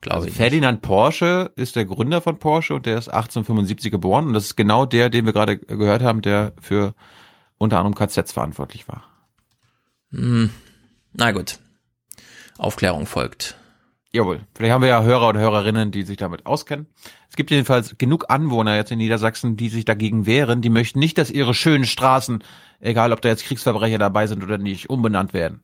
Glaube 0.00 0.16
also 0.16 0.28
ich. 0.28 0.34
Ferdinand 0.34 0.82
Porsche 0.82 1.52
ist 1.56 1.76
der 1.76 1.84
Gründer 1.84 2.20
von 2.20 2.38
Porsche 2.38 2.74
und 2.74 2.86
der 2.86 2.98
ist 2.98 3.08
1875 3.08 3.90
geboren 3.90 4.26
und 4.28 4.34
das 4.34 4.44
ist 4.44 4.56
genau 4.56 4.86
der, 4.86 5.10
den 5.10 5.26
wir 5.26 5.32
gerade 5.32 5.58
gehört 5.58 6.02
haben, 6.02 6.22
der 6.22 6.52
für 6.60 6.94
unter 7.58 7.78
anderem 7.78 7.94
KZs 7.94 8.32
verantwortlich 8.32 8.86
war. 8.88 9.04
Hm. 10.10 10.50
Na 11.12 11.32
gut. 11.32 11.58
Aufklärung 12.58 13.06
folgt. 13.06 13.56
Jawohl. 14.16 14.40
Vielleicht 14.54 14.72
haben 14.72 14.80
wir 14.80 14.88
ja 14.88 15.02
Hörer 15.02 15.28
oder 15.28 15.40
Hörerinnen, 15.40 15.90
die 15.90 16.02
sich 16.02 16.16
damit 16.16 16.46
auskennen. 16.46 16.86
Es 17.28 17.36
gibt 17.36 17.50
jedenfalls 17.50 17.98
genug 17.98 18.30
Anwohner 18.30 18.74
jetzt 18.74 18.90
in 18.90 18.96
Niedersachsen, 18.96 19.58
die 19.58 19.68
sich 19.68 19.84
dagegen 19.84 20.24
wehren. 20.24 20.62
Die 20.62 20.70
möchten 20.70 21.00
nicht, 21.00 21.18
dass 21.18 21.30
ihre 21.30 21.52
schönen 21.52 21.84
Straßen, 21.84 22.42
egal 22.80 23.12
ob 23.12 23.20
da 23.20 23.28
jetzt 23.28 23.44
Kriegsverbrecher 23.44 23.98
dabei 23.98 24.26
sind 24.26 24.42
oder 24.42 24.56
nicht, 24.56 24.88
umbenannt 24.88 25.34
werden. 25.34 25.60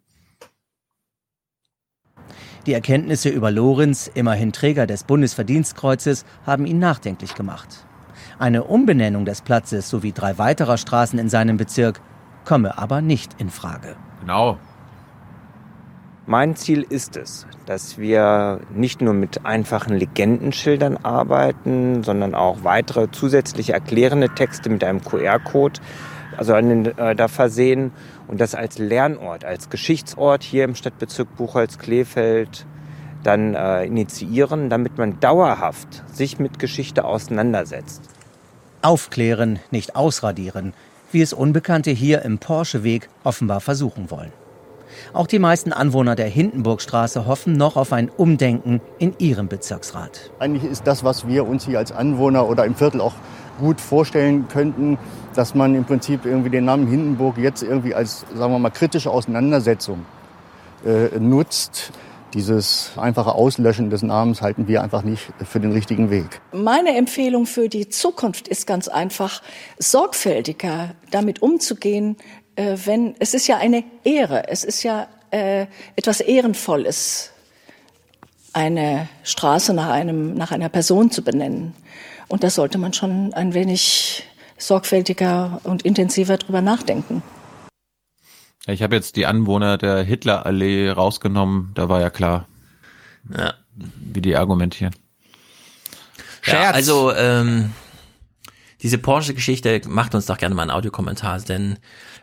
Die 2.66 2.74
Erkenntnisse 2.74 3.30
über 3.30 3.50
Lorenz, 3.50 4.10
immerhin 4.12 4.52
Träger 4.52 4.86
des 4.86 5.04
Bundesverdienstkreuzes, 5.04 6.26
haben 6.44 6.66
ihn 6.66 6.78
nachdenklich 6.78 7.34
gemacht. 7.34 7.86
Eine 8.38 8.64
Umbenennung 8.64 9.24
des 9.24 9.40
Platzes 9.40 9.88
sowie 9.88 10.12
drei 10.12 10.36
weiterer 10.36 10.76
Straßen 10.76 11.18
in 11.18 11.30
seinem 11.30 11.56
Bezirk 11.56 12.02
komme 12.44 12.76
aber 12.76 13.00
nicht 13.00 13.40
in 13.40 13.48
Frage. 13.48 13.96
Genau. 14.20 14.58
Mein 16.24 16.54
Ziel 16.54 16.86
ist 16.88 17.16
es, 17.16 17.46
dass 17.66 17.98
wir 17.98 18.60
nicht 18.72 19.00
nur 19.00 19.12
mit 19.12 19.44
einfachen 19.44 19.96
Legendenschildern 19.96 20.98
arbeiten, 20.98 22.04
sondern 22.04 22.36
auch 22.36 22.62
weitere 22.62 23.10
zusätzliche 23.10 23.72
erklärende 23.72 24.28
Texte 24.28 24.70
mit 24.70 24.84
einem 24.84 25.02
QR-Code 25.02 25.80
also 26.36 26.54
den, 26.54 26.86
äh, 26.98 27.14
da 27.14 27.28
versehen 27.28 27.92
und 28.28 28.40
das 28.40 28.54
als 28.54 28.78
Lernort, 28.78 29.44
als 29.44 29.70
Geschichtsort 29.70 30.42
hier 30.42 30.64
im 30.64 30.74
Stadtbezirk 30.74 31.36
Buchholz-Kleefeld 31.36 32.66
dann 33.22 33.54
äh, 33.54 33.84
initiieren, 33.84 34.70
damit 34.70 34.98
man 34.98 35.20
dauerhaft 35.20 36.02
sich 36.12 36.38
mit 36.38 36.58
Geschichte 36.58 37.04
auseinandersetzt. 37.04 38.02
Aufklären, 38.80 39.60
nicht 39.70 39.94
ausradieren, 39.94 40.72
wie 41.12 41.22
es 41.22 41.32
Unbekannte 41.32 41.90
hier 41.90 42.22
im 42.22 42.38
Porsche-Weg 42.38 43.08
offenbar 43.22 43.60
versuchen 43.60 44.10
wollen. 44.10 44.32
Auch 45.14 45.26
die 45.26 45.38
meisten 45.38 45.74
Anwohner 45.74 46.14
der 46.14 46.28
Hindenburgstraße 46.28 47.26
hoffen 47.26 47.52
noch 47.52 47.76
auf 47.76 47.92
ein 47.92 48.08
Umdenken 48.08 48.80
in 48.98 49.14
ihrem 49.18 49.46
Bezirksrat. 49.46 50.30
Eigentlich 50.38 50.70
ist 50.70 50.86
das, 50.86 51.04
was 51.04 51.28
wir 51.28 51.46
uns 51.46 51.66
hier 51.66 51.78
als 51.78 51.92
Anwohner 51.92 52.48
oder 52.48 52.64
im 52.64 52.74
Viertel 52.74 53.02
auch 53.02 53.12
gut 53.60 53.78
vorstellen 53.78 54.48
könnten, 54.48 54.98
dass 55.34 55.54
man 55.54 55.74
im 55.74 55.84
Prinzip 55.84 56.24
irgendwie 56.24 56.48
den 56.48 56.64
Namen 56.64 56.86
Hindenburg 56.86 57.36
jetzt 57.36 57.62
irgendwie 57.62 57.94
als, 57.94 58.24
sagen 58.34 58.54
wir 58.54 58.58
mal, 58.58 58.70
kritische 58.70 59.10
Auseinandersetzung 59.10 60.06
äh, 60.86 61.18
nutzt. 61.18 61.92
Dieses 62.32 62.92
einfache 62.96 63.34
Auslöschen 63.34 63.90
des 63.90 64.02
Namens 64.02 64.40
halten 64.40 64.66
wir 64.66 64.82
einfach 64.82 65.02
nicht 65.02 65.30
für 65.44 65.60
den 65.60 65.72
richtigen 65.72 66.08
Weg. 66.08 66.40
Meine 66.52 66.96
Empfehlung 66.96 67.44
für 67.44 67.68
die 67.68 67.90
Zukunft 67.90 68.48
ist 68.48 68.66
ganz 68.66 68.88
einfach, 68.88 69.42
sorgfältiger 69.78 70.94
damit 71.10 71.42
umzugehen, 71.42 72.16
äh, 72.56 72.76
wenn 72.84 73.14
es 73.18 73.34
ist 73.34 73.46
ja 73.46 73.58
eine 73.58 73.84
Ehre, 74.04 74.48
es 74.48 74.64
ist 74.64 74.82
ja 74.82 75.08
äh, 75.30 75.66
etwas 75.96 76.20
Ehrenvolles, 76.20 77.30
eine 78.52 79.08
Straße 79.22 79.72
nach 79.74 79.88
einem 79.88 80.34
nach 80.34 80.52
einer 80.52 80.68
Person 80.68 81.10
zu 81.10 81.22
benennen. 81.22 81.74
Und 82.28 82.44
da 82.44 82.50
sollte 82.50 82.78
man 82.78 82.92
schon 82.92 83.34
ein 83.34 83.54
wenig 83.54 84.24
sorgfältiger 84.58 85.60
und 85.64 85.82
intensiver 85.82 86.38
drüber 86.38 86.62
nachdenken. 86.62 87.22
Ich 88.66 88.82
habe 88.82 88.94
jetzt 88.94 89.16
die 89.16 89.26
Anwohner 89.26 89.76
der 89.76 90.02
Hitlerallee 90.02 90.90
rausgenommen, 90.90 91.72
da 91.74 91.88
war 91.88 92.00
ja 92.00 92.10
klar, 92.10 92.46
ja. 93.36 93.54
wie 93.74 94.20
die 94.20 94.36
argumentieren. 94.36 94.94
Ja, 96.44 96.70
also 96.70 97.12
ähm, 97.12 97.72
diese 98.82 98.98
Porsche-Geschichte 98.98 99.82
macht 99.86 100.14
uns 100.14 100.26
doch 100.26 100.38
gerne 100.38 100.54
mal 100.54 100.62
einen 100.62 100.70
Audiokommentar, 100.70 101.40
denn 101.40 101.78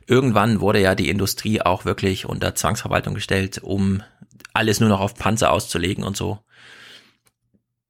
irgendwann 0.09 0.59
wurde 0.59 0.81
ja 0.81 0.95
die 0.95 1.09
Industrie 1.09 1.61
auch 1.61 1.85
wirklich 1.85 2.25
unter 2.25 2.55
Zwangsverwaltung 2.55 3.13
gestellt, 3.13 3.59
um 3.61 4.01
alles 4.53 4.79
nur 4.79 4.89
noch 4.89 4.99
auf 4.99 5.13
Panzer 5.13 5.51
auszulegen 5.51 6.03
und 6.03 6.17
so. 6.17 6.39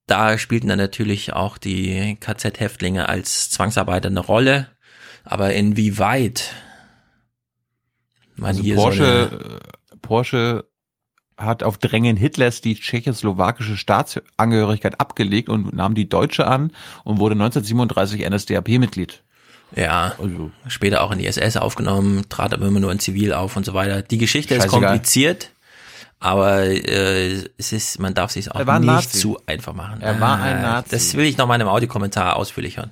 Da 0.06 0.38
spielten 0.38 0.68
dann 0.68 0.80
natürlich 0.80 1.34
auch 1.34 1.58
die 1.58 2.18
KZ-Häftlinge 2.20 3.08
als 3.08 3.50
Zwangsarbeiter 3.52 4.10
eine 4.10 4.20
Rolle, 4.20 4.68
aber 5.24 5.54
inwieweit 5.54 6.54
man 8.36 8.50
also 8.50 8.64
hier 8.64 8.76
Porsche, 8.76 9.30
so 9.32 9.38
äh, 9.38 9.98
Porsche 10.02 10.66
hat 11.38 11.64
auf 11.64 11.78
Drängen 11.78 12.18
Hitlers 12.18 12.60
die 12.60 12.76
tschechoslowakische 12.76 13.78
Staatsangehörigkeit 13.78 15.00
abgelegt 15.00 15.48
und 15.48 15.74
nahm 15.74 15.96
die 15.96 16.10
deutsche 16.10 16.48
an 16.48 16.72
und 17.04 17.20
wurde 17.20 17.34
1937 17.34 18.30
NSDAP-Mitglied. 18.30 19.24
Ja, 19.76 20.16
also. 20.18 20.52
später 20.68 21.02
auch 21.04 21.12
in 21.12 21.20
die 21.20 21.28
SS 21.28 21.58
aufgenommen, 21.58 22.28
trat 22.30 22.54
aber 22.54 22.66
immer 22.68 22.80
nur 22.80 22.92
in 22.92 23.00
Zivil 23.00 23.34
auf 23.34 23.56
und 23.56 23.66
so 23.66 23.74
weiter. 23.74 24.02
Die 24.02 24.18
Geschichte 24.18 24.56
Scheißegal. 24.56 24.82
ist 24.82 24.88
kompliziert, 24.88 25.52
Aber 26.20 26.64
äh, 26.64 27.44
es 27.58 27.72
ist, 27.72 28.00
man 28.00 28.14
darf 28.14 28.32
sich 28.32 28.52
auch 28.52 28.56
ein 28.68 28.82
nicht 28.82 28.88
Nazi. 28.88 29.20
zu 29.20 29.40
einfach 29.46 29.74
machen. 29.74 30.02
Er 30.02 30.20
war 30.20 30.42
ein 30.42 30.58
Ah, 30.58 30.62
Nazi. 30.62 30.90
Das 30.92 31.14
will 31.16 31.26
ich 31.26 31.38
noch 31.38 31.48
mal 31.48 31.56
in 31.56 31.62
einem 31.62 31.70
Audiokommentar 31.70 32.36
ausführlich 32.36 32.78
hören. 32.78 32.92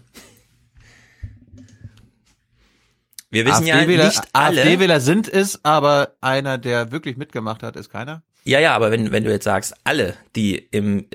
Wir 3.30 3.46
wissen 3.46 3.66
ja 3.66 3.84
nicht 3.86 4.22
alle. 4.34 4.62
AfD-Wähler 4.62 5.02
sind 5.02 5.28
es, 5.28 5.64
aber 5.66 6.14
einer, 6.22 6.58
der 6.58 6.92
wirklich 6.92 7.18
mitgemacht 7.18 7.62
hat, 7.64 7.76
ist 7.76 7.90
keiner. 7.90 8.24
Ja, 8.46 8.60
ja, 8.60 8.74
aber 8.74 8.92
wenn, 8.92 9.12
wenn 9.12 9.26
du 9.26 9.32
jetzt 9.32 9.44
sagst, 9.44 9.74
alle, 9.84 10.14
die 10.38 10.56
im, 10.56 11.06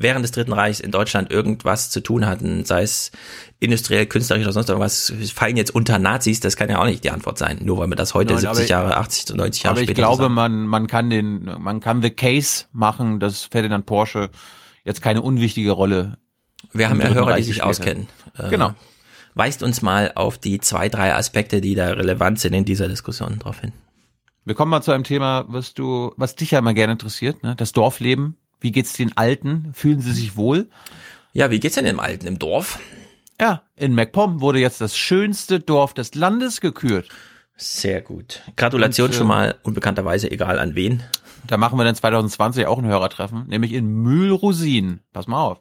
während 0.00 0.24
des 0.24 0.32
Dritten 0.32 0.52
Reichs 0.52 0.80
in 0.80 0.90
Deutschland 0.90 1.30
irgendwas 1.30 1.90
zu 1.90 2.00
tun 2.00 2.26
hatten, 2.26 2.64
sei 2.64 2.82
es 2.82 3.12
industriell, 3.60 4.06
künstlerisch 4.06 4.44
oder 4.44 4.52
sonst 4.52 4.68
irgendwas, 4.68 5.12
fallen 5.34 5.56
jetzt 5.56 5.74
unter 5.74 5.98
Nazis, 5.98 6.40
das 6.40 6.56
kann 6.56 6.68
ja 6.68 6.80
auch 6.80 6.86
nicht 6.86 7.04
die 7.04 7.10
Antwort 7.10 7.38
sein, 7.38 7.60
nur 7.62 7.78
weil 7.78 7.86
man 7.86 7.96
das 7.96 8.14
heute 8.14 8.34
Nein, 8.34 8.44
aber 8.46 8.54
70 8.56 8.64
ich- 8.64 8.70
Jahre, 8.70 8.96
80, 8.96 9.34
90 9.36 9.62
Jahre 9.62 9.72
Aber 9.74 9.80
ich 9.82 9.86
später 9.86 10.02
glaube, 10.02 10.22
sagt. 10.24 10.32
man, 10.34 10.66
man 10.66 10.86
kann 10.86 11.10
den, 11.10 11.44
man 11.60 11.80
kann 11.80 12.02
the 12.02 12.10
case 12.10 12.64
machen, 12.72 13.20
dass 13.20 13.44
Ferdinand 13.44 13.86
Porsche 13.86 14.30
jetzt 14.84 15.00
keine 15.02 15.22
unwichtige 15.22 15.70
Rolle. 15.72 16.18
Wir 16.72 16.88
haben 16.90 17.00
ja 17.00 17.08
Hörer, 17.08 17.26
die 17.26 17.30
Reich 17.32 17.46
sich 17.46 17.62
auskennen. 17.62 18.08
Äh, 18.38 18.48
Genau. 18.50 18.74
Weist 19.36 19.62
uns 19.64 19.82
mal 19.82 20.12
auf 20.14 20.38
die 20.38 20.60
zwei, 20.60 20.88
drei 20.88 21.12
Aspekte, 21.14 21.60
die 21.60 21.74
da 21.74 21.88
relevant 21.88 22.38
sind 22.38 22.52
in 22.54 22.64
dieser 22.64 22.86
Diskussion 22.88 23.38
drauf 23.40 23.60
hin. 23.60 23.72
Wir 24.44 24.54
kommen 24.54 24.70
mal 24.70 24.82
zu 24.82 24.92
einem 24.92 25.02
Thema, 25.04 25.44
was 25.48 25.74
du, 25.74 26.12
was 26.16 26.36
dich 26.36 26.52
ja 26.52 26.60
immer 26.60 26.72
gerne 26.74 26.92
interessiert, 26.92 27.42
ne? 27.42 27.56
Das 27.56 27.72
Dorfleben. 27.72 28.36
Wie 28.64 28.72
geht's 28.72 28.94
den 28.94 29.14
Alten? 29.14 29.72
Fühlen 29.74 30.00
sie 30.00 30.14
sich 30.14 30.38
wohl? 30.38 30.70
Ja, 31.34 31.50
wie 31.50 31.60
geht's 31.60 31.74
denn 31.74 31.84
dem 31.84 32.00
Alten 32.00 32.26
im 32.26 32.38
Dorf? 32.38 32.78
Ja, 33.38 33.60
in 33.76 33.94
MacPom 33.94 34.40
wurde 34.40 34.58
jetzt 34.58 34.80
das 34.80 34.96
schönste 34.96 35.60
Dorf 35.60 35.92
des 35.92 36.14
Landes 36.14 36.62
gekürt. 36.62 37.10
Sehr 37.58 38.00
gut. 38.00 38.40
Gratulation 38.56 39.08
Und, 39.08 39.14
äh, 39.14 39.18
schon 39.18 39.26
mal, 39.26 39.56
unbekannterweise 39.64 40.30
egal 40.30 40.58
an 40.58 40.74
wen. 40.74 41.02
Da 41.46 41.58
machen 41.58 41.78
wir 41.78 41.84
dann 41.84 41.94
2020 41.94 42.64
auch 42.64 42.78
ein 42.78 42.86
Hörertreffen, 42.86 43.46
nämlich 43.48 43.74
in 43.74 43.86
Mühlrosin. 43.86 45.00
Pass 45.12 45.26
mal 45.26 45.42
auf. 45.42 45.60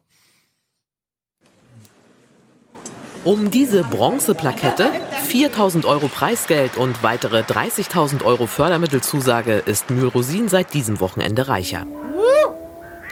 Um 3.25 3.51
diese 3.51 3.83
Bronzeplakette, 3.83 4.91
4000 5.25 5.83
Euro 5.83 6.07
Preisgeld 6.07 6.77
und 6.77 7.03
weitere 7.03 7.41
30.000 7.41 8.23
Euro 8.23 8.47
Fördermittelzusage 8.47 9.55
ist 9.65 9.89
Mühlrosin 9.89 10.47
seit 10.47 10.73
diesem 10.73 11.01
Wochenende 11.01 11.49
reicher. 11.49 11.85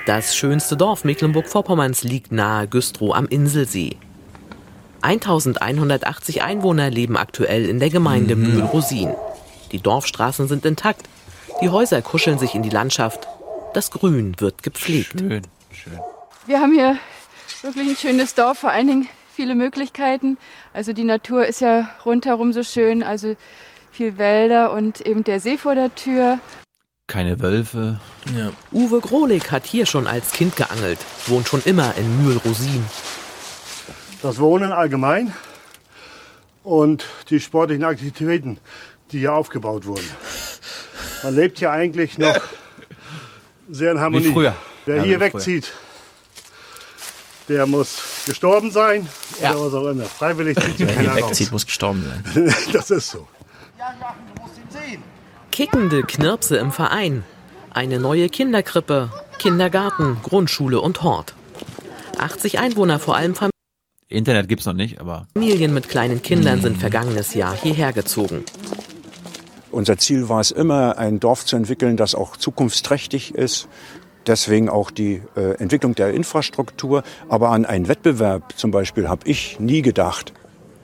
Das 0.06 0.36
schönste 0.36 0.76
Dorf 0.78 1.04
Mecklenburg-Vorpommerns 1.04 2.04
liegt 2.04 2.32
nahe 2.32 2.68
Güstrow 2.68 3.14
am 3.16 3.28
Inselsee. 3.28 3.98
1180 5.02 6.44
Einwohner 6.44 6.90
leben 6.90 7.18
aktuell 7.18 7.66
in 7.68 7.80
der 7.80 7.90
Gemeinde 7.90 8.36
Mhm. 8.36 8.54
Mühlrosin. 8.54 9.14
Die 9.72 9.80
Dorfstraßen 9.80 10.48
sind 10.48 10.66
intakt, 10.66 11.08
die 11.62 11.70
Häuser 11.70 12.02
kuscheln 12.02 12.38
sich 12.40 12.56
in 12.56 12.64
die 12.64 12.70
Landschaft, 12.70 13.28
das 13.74 13.92
Grün 13.92 14.36
wird 14.40 14.64
gepflegt. 14.64 15.20
Schön, 15.20 15.42
schön. 15.72 16.00
Wir 16.46 16.60
haben 16.60 16.74
hier 16.74 16.98
wirklich 17.62 17.90
ein 17.90 17.96
schönes 17.96 18.34
Dorf, 18.36 18.60
vor 18.60 18.72
allen 18.72 18.88
Dingen 18.88 19.08
viele 19.34 19.56
Möglichkeiten. 19.56 20.38
Also 20.74 20.94
die 20.94 21.04
Natur 21.04 21.46
ist 21.46 21.62
ja 21.62 21.90
rundherum 22.06 22.54
so 22.54 22.64
schön, 22.64 23.02
also 23.04 23.36
viel 23.92 24.18
Wälder 24.18 24.72
und 24.74 25.02
eben 25.02 25.24
der 25.24 25.40
See 25.40 25.58
vor 25.58 25.76
der 25.76 25.94
Tür. 25.96 26.40
Keine 27.12 27.42
Wölfe. 27.42 28.00
Uwe 28.72 29.02
Grolik 29.02 29.52
hat 29.52 29.66
hier 29.66 29.86
schon 29.86 30.08
als 30.08 30.32
Kind 30.32 30.56
geangelt, 30.56 30.98
wohnt 31.28 31.46
schon 31.46 31.62
immer 31.66 31.94
in 31.98 32.24
Mühlrosin. 32.24 32.86
das 34.22 34.40
Wohnen 34.40 34.72
allgemein 34.72 35.34
und 36.64 37.04
die 37.30 37.42
sportlichen 37.42 37.84
Aktivitäten, 37.84 38.60
die 39.12 39.20
hier 39.20 39.34
aufgebaut 39.34 39.86
wurden. 39.88 40.08
Man 41.24 41.36
lebt 41.36 41.60
hier 41.60 41.72
eigentlich 41.72 42.18
noch 42.18 42.40
sehr 43.70 43.92
in 43.92 44.00
Harmonie. 44.00 44.28
Wie 44.30 44.32
früher. 44.32 44.56
Wer 44.86 44.96
Ja, 44.98 45.04
hier 45.04 45.20
wie 45.20 45.30
früher. 45.30 45.34
wegzieht, 45.34 45.74
der 47.50 47.66
muss 47.66 47.98
gestorben 48.26 48.72
sein 48.72 49.10
oder 49.40 49.50
Ja. 49.50 49.60
was 49.60 49.74
auch 49.74 49.88
immer. 49.88 50.06
Freiwillig 50.06 50.58
zieht 50.58 50.78
hier 50.78 50.88
Wer 50.88 51.00
hier 51.00 51.16
wegzieht, 51.16 51.48
raus. 51.48 51.52
muss 51.52 51.66
gestorben 51.66 52.06
sein. 52.34 52.56
Das 52.72 52.90
ist 52.90 53.10
so. 53.10 53.28
Kickende 55.52 56.04
Knirpse 56.04 56.56
im 56.56 56.72
Verein. 56.72 57.26
Eine 57.72 58.00
neue 58.00 58.30
Kinderkrippe, 58.30 59.12
Kindergarten, 59.38 60.18
Grundschule 60.24 60.80
und 60.80 61.04
Hort. 61.04 61.36
80 62.18 62.60
Einwohner, 62.60 63.00
vor 63.00 63.18
allem 63.18 63.36
Internet 64.08 64.48
gibt's 64.48 64.66
noch 64.66 64.74
nicht, 64.74 65.02
aber 65.02 65.28
Familien 65.34 65.74
mit 65.74 65.90
kleinen 65.90 66.22
Kindern, 66.22 66.62
sind 66.62 66.78
vergangenes 66.78 67.34
Jahr 67.34 67.54
hierher 67.54 67.92
gezogen. 67.92 68.46
Unser 69.72 69.98
Ziel 69.98 70.30
war 70.30 70.40
es 70.40 70.52
immer, 70.52 70.98
ein 70.98 71.20
Dorf 71.20 71.46
zu 71.46 71.58
entwickeln, 71.58 71.98
das 71.98 72.16
auch 72.16 72.38
zukunftsträchtig 72.38 73.36
ist. 73.36 73.68
Deswegen 74.28 74.70
auch 74.70 74.90
die 74.90 75.22
äh, 75.36 75.56
Entwicklung 75.56 75.96
der 75.96 76.14
Infrastruktur. 76.14 77.04
Aber 77.28 77.50
an 77.50 77.66
einen 77.66 77.90
Wettbewerb 77.90 78.54
zum 78.58 78.72
Beispiel 78.72 79.10
habe 79.10 79.28
ich 79.28 79.60
nie 79.60 79.82
gedacht. 79.82 80.34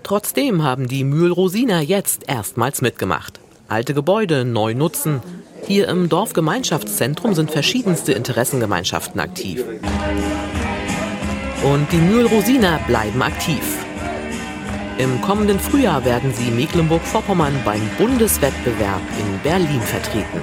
Trotzdem 0.04 0.64
haben 0.64 0.88
die 0.88 1.04
Mühlrosiner 1.06 1.82
jetzt 1.82 2.28
erstmals 2.28 2.82
mitgemacht. 2.82 3.40
Alte 3.70 3.94
Gebäude 3.94 4.46
neu 4.46 4.74
nutzen. 4.74 5.22
Hier 5.66 5.90
im 5.90 6.08
Dorfgemeinschaftszentrum 6.08 7.34
sind 7.34 7.52
verschiedenste 7.52 8.14
Interessengemeinschaften 8.14 9.20
aktiv. 9.20 9.62
Und 11.64 11.92
die 11.92 11.98
Mühlrosiner 11.98 12.80
bleiben 12.88 13.22
aktiv. 13.22 13.62
Im 14.98 15.22
kommenden 15.22 15.60
Frühjahr 15.60 16.06
werden 16.06 16.34
sie 16.34 16.50
Mecklenburg-Vorpommern 16.50 17.54
beim 17.66 17.82
Bundeswettbewerb 17.98 19.02
in 19.20 19.40
Berlin 19.44 19.82
vertreten. 19.82 20.42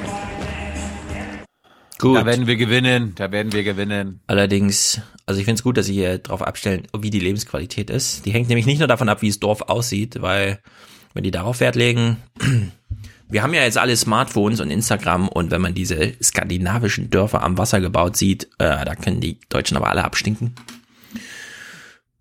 Gut. 1.98 2.18
da 2.18 2.26
werden 2.26 2.46
wir 2.46 2.56
gewinnen. 2.56 3.14
Da 3.14 3.32
werden 3.32 3.52
wir 3.52 3.64
gewinnen. 3.64 4.20
Allerdings, 4.26 5.00
also 5.24 5.38
ich 5.38 5.46
finde 5.46 5.58
es 5.58 5.62
gut, 5.62 5.78
dass 5.78 5.86
Sie 5.86 5.94
hier 5.94 6.18
drauf 6.18 6.42
abstellen, 6.42 6.86
wie 6.94 7.08
die 7.08 7.20
Lebensqualität 7.20 7.88
ist. 7.88 8.26
Die 8.26 8.32
hängt 8.32 8.48
nämlich 8.48 8.66
nicht 8.66 8.80
nur 8.80 8.88
davon 8.88 9.08
ab, 9.08 9.22
wie 9.22 9.28
das 9.28 9.40
Dorf 9.40 9.62
aussieht, 9.62 10.20
weil 10.20 10.58
wenn 11.14 11.24
die 11.24 11.30
darauf 11.30 11.60
Wert 11.60 11.76
legen, 11.76 12.18
wir 13.34 13.42
haben 13.42 13.52
ja 13.52 13.64
jetzt 13.64 13.78
alle 13.78 13.96
Smartphones 13.96 14.60
und 14.60 14.70
Instagram 14.70 15.26
und 15.26 15.50
wenn 15.50 15.60
man 15.60 15.74
diese 15.74 16.14
skandinavischen 16.22 17.10
Dörfer 17.10 17.42
am 17.42 17.58
Wasser 17.58 17.80
gebaut 17.80 18.16
sieht, 18.16 18.44
äh, 18.58 18.84
da 18.84 18.94
können 18.94 19.20
die 19.20 19.40
Deutschen 19.48 19.76
aber 19.76 19.88
alle 19.88 20.04
abstinken. 20.04 20.54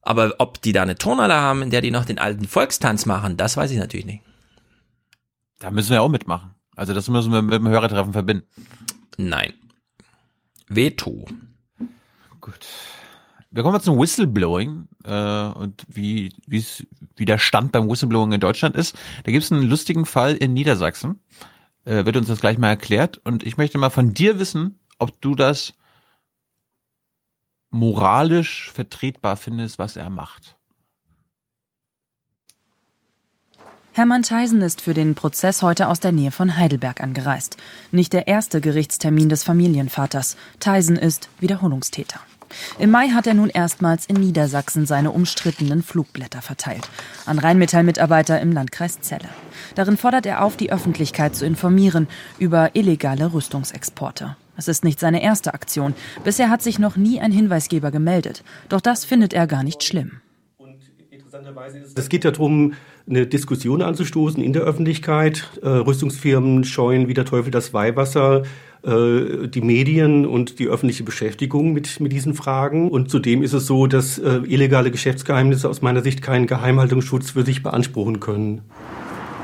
Aber 0.02 0.34
ob 0.40 0.60
die 0.64 0.72
da 0.72 0.82
eine 0.82 0.96
Turnhalle 0.96 1.36
haben, 1.36 1.62
in 1.62 1.70
der 1.70 1.82
die 1.82 1.92
noch 1.92 2.06
den 2.06 2.18
alten 2.18 2.48
Volkstanz 2.48 3.06
machen, 3.06 3.38
das 3.38 3.56
weiß 3.56 3.70
ich 3.70 3.78
natürlich 3.78 4.08
nicht. 4.08 4.24
Da 5.60 5.70
müssen 5.70 5.92
wir 5.92 6.02
auch 6.02 6.10
mitmachen. 6.10 6.56
Also 6.76 6.96
das 6.96 7.08
müssen 7.10 7.32
wir 7.32 7.44
mit 7.44 7.54
dem 7.54 7.68
Hörertreffen 7.68 8.14
verbinden. 8.14 8.48
Nein. 9.18 9.54
Veto. 10.68 11.28
Gut. 12.42 12.66
Wir 13.54 13.62
kommen 13.62 13.76
jetzt 13.76 13.86
zum 13.86 14.00
Whistleblowing 14.00 14.88
äh, 15.04 15.12
und 15.12 15.86
wie 15.88 16.34
wie's, 16.48 16.88
wie 17.16 17.26
der 17.26 17.38
Stand 17.38 17.72
beim 17.72 17.88
Whistleblowing 17.88 18.32
in 18.32 18.40
Deutschland 18.40 18.76
ist. 18.76 18.98
Da 19.24 19.32
gibt 19.32 19.44
es 19.44 19.52
einen 19.52 19.70
lustigen 19.70 20.08
Fall 20.08 20.36
in 20.36 20.54
Niedersachsen. 20.54 21.20
Äh, 21.86 22.04
wird 22.06 22.18
uns 22.18 22.28
das 22.28 22.42
gleich 22.42 22.58
mal 22.58 22.70
erklärt. 22.70 23.22
Und 23.24 23.44
ich 23.44 23.58
möchte 23.58 23.78
mal 23.78 23.92
von 23.92 24.16
dir 24.16 24.40
wissen, 24.40 24.80
ob 24.98 25.22
du 25.22 25.36
das 25.36 25.76
moralisch 27.70 28.72
vertretbar 28.72 29.38
findest, 29.38 29.78
was 29.78 29.98
er 29.98 30.10
macht. 30.10 30.56
Hermann 33.92 34.24
Theisen 34.24 34.64
ist 34.64 34.82
für 34.82 34.96
den 34.96 35.14
Prozess 35.14 35.62
heute 35.62 35.90
aus 35.90 36.00
der 36.00 36.12
Nähe 36.12 36.32
von 36.32 36.58
Heidelberg 36.58 37.02
angereist. 37.02 37.58
Nicht 37.92 38.14
der 38.14 38.28
erste 38.28 38.62
Gerichtstermin 38.62 39.30
des 39.30 39.44
Familienvaters. 39.44 40.38
Theisen 40.60 40.96
ist 40.96 41.30
Wiederholungstäter. 41.40 42.20
Im 42.80 42.92
Mai 42.92 43.10
hat 43.10 43.28
er 43.28 43.34
nun 43.34 43.50
erstmals 43.50 44.06
in 44.06 44.16
Niedersachsen 44.16 44.86
seine 44.86 45.12
umstrittenen 45.12 45.84
Flugblätter 45.84 46.42
verteilt. 46.42 46.90
An 47.26 47.40
Rheinmetall-Mitarbeiter 47.40 48.40
im 48.42 48.52
Landkreis 48.52 49.00
Celle. 49.02 49.30
Darin 49.76 49.98
fordert 49.98 50.26
er 50.26 50.44
auf, 50.44 50.58
die 50.58 50.72
Öffentlichkeit 50.72 51.36
zu 51.36 51.46
informieren 51.46 52.08
über 52.40 52.76
illegale 52.76 53.34
Rüstungsexporte. 53.34 54.36
Es 54.56 54.68
ist 54.68 54.84
nicht 54.84 55.00
seine 55.00 55.24
erste 55.24 55.54
Aktion. 55.54 55.96
Bisher 56.24 56.50
hat 56.50 56.62
sich 56.62 56.78
noch 56.78 56.96
nie 56.96 57.20
ein 57.20 57.32
Hinweisgeber 57.32 57.92
gemeldet. 57.92 58.44
Doch 58.70 58.82
das 58.82 59.04
findet 59.06 59.34
er 59.34 59.48
gar 59.48 59.64
nicht 59.64 59.84
schlimm. 59.84 60.22
Es 61.96 62.10
geht 62.10 62.24
ja 62.24 62.32
darum, 62.32 62.74
eine 63.10 63.26
Diskussion 63.26 63.82
anzustoßen 63.82 64.42
in 64.42 64.54
der 64.54 64.62
Öffentlichkeit. 64.64 65.50
Äh, 65.62 65.68
Rüstungsfirmen 65.68 66.64
scheuen 66.64 67.08
wie 67.08 67.14
der 67.14 67.26
Teufel 67.26 67.52
das 67.52 67.74
Weihwasser, 67.74 68.44
äh, 68.84 69.48
die 69.48 69.62
Medien 69.62 70.26
und 70.26 70.60
die 70.60 70.68
öffentliche 70.68 71.04
Beschäftigung 71.04 71.74
mit, 71.74 72.00
mit 72.00 72.12
diesen 72.12 72.34
Fragen. 72.34 72.90
Und 72.90 73.10
zudem 73.10 73.42
ist 73.42 73.54
es 73.54 73.66
so, 73.66 73.88
dass 73.88 74.18
äh, 74.18 74.42
illegale 74.46 74.92
Geschäftsgeheimnisse 74.92 75.70
aus 75.70 75.82
meiner 75.82 76.02
Sicht 76.02 76.22
keinen 76.22 76.48
Geheimhaltungsschutz 76.48 77.32
für 77.32 77.46
sich 77.46 77.64
beanspruchen 77.64 78.20
können. 78.20 78.62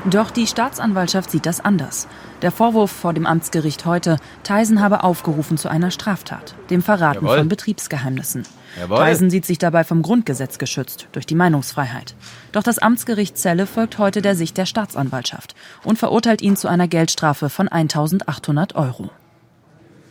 Doch 0.06 0.30
die 0.30 0.46
Staatsanwaltschaft 0.46 1.30
sieht 1.30 1.44
das 1.44 1.62
anders. 1.62 2.08
Der 2.40 2.50
Vorwurf 2.50 2.90
vor 2.90 3.12
dem 3.12 3.26
Amtsgericht 3.26 3.84
heute, 3.84 4.16
Theisen 4.44 4.80
habe 4.80 5.04
aufgerufen 5.04 5.58
zu 5.58 5.68
einer 5.68 5.90
Straftat, 5.90 6.54
dem 6.70 6.80
Verraten 6.82 7.26
Jawohl. 7.26 7.38
von 7.38 7.48
Betriebsgeheimnissen. 7.48 8.44
Jawohl. 8.80 8.96
Theisen 8.96 9.28
sieht 9.28 9.44
sich 9.44 9.58
dabei 9.58 9.84
vom 9.84 10.00
Grundgesetz 10.00 10.58
geschützt, 10.58 11.08
durch 11.12 11.26
die 11.26 11.34
Meinungsfreiheit. 11.34 12.14
Doch 12.52 12.62
das 12.62 12.78
Amtsgericht 12.78 13.36
Celle 13.36 13.66
folgt 13.66 13.98
heute 13.98 14.22
der 14.22 14.36
Sicht 14.36 14.56
der 14.56 14.66
Staatsanwaltschaft 14.66 15.54
und 15.84 15.98
verurteilt 15.98 16.40
ihn 16.40 16.56
zu 16.56 16.68
einer 16.68 16.88
Geldstrafe 16.88 17.50
von 17.50 17.68
1800 17.68 18.76
Euro. 18.76 19.10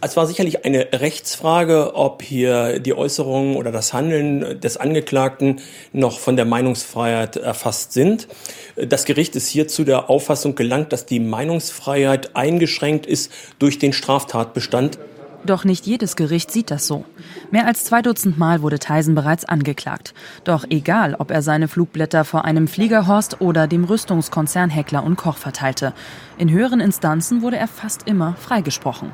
Es 0.02 0.16
war 0.16 0.28
sicherlich 0.28 0.64
eine 0.64 0.88
Rechtsfrage, 0.94 1.94
ob 1.94 2.22
hier 2.22 2.80
die 2.80 2.94
Äußerungen 2.94 3.58
oder 3.58 3.74
das 3.74 3.92
Handeln 3.92 4.62
des 4.62 4.78
Angeklagten 4.78 5.60
noch 5.92 6.20
von 6.20 6.38
der 6.38 6.46
Meinungsfreiheit 6.46 7.36
erfasst 7.36 7.92
sind. 7.92 8.30
Das 8.78 9.04
Gericht 9.04 9.36
ist 9.36 9.50
hier 9.50 9.68
zu 9.68 9.84
der 9.84 10.10
Auffassung 10.10 10.56
gelangt, 10.56 10.94
dass 10.94 11.06
die 11.06 11.20
Meinungsfreiheit 11.20 12.38
eingeschränkt 12.38 13.08
ist 13.08 13.30
durch 13.60 13.78
den 13.78 13.92
Straftatbestand. 13.92 15.00
Doch 15.46 15.66
nicht 15.66 15.86
jedes 15.86 16.16
Gericht 16.16 16.50
sieht 16.50 16.72
das 16.72 16.88
so. 16.88 17.04
Mehr 17.52 17.66
als 17.66 17.84
zwei 17.84 18.02
Dutzend 18.02 18.38
Mal 18.38 18.62
wurde 18.62 18.80
Theisen 18.80 19.16
bereits 19.16 19.44
angeklagt. 19.44 20.14
Doch 20.46 20.64
egal, 20.70 21.16
ob 21.16 21.30
er 21.30 21.42
seine 21.42 21.68
Flugblätter 21.68 22.24
vor 22.24 22.46
einem 22.46 22.70
Fliegerhorst 22.70 23.42
oder 23.42 23.68
dem 23.68 23.84
Rüstungskonzern 23.84 24.70
Heckler 24.70 25.04
und 25.04 25.18
Koch 25.18 25.38
verteilte. 25.38 25.94
In 26.38 26.50
höheren 26.50 26.80
Instanzen 26.80 27.42
wurde 27.42 27.58
er 27.58 27.68
fast 27.68 28.08
immer 28.08 28.36
freigesprochen. 28.36 29.12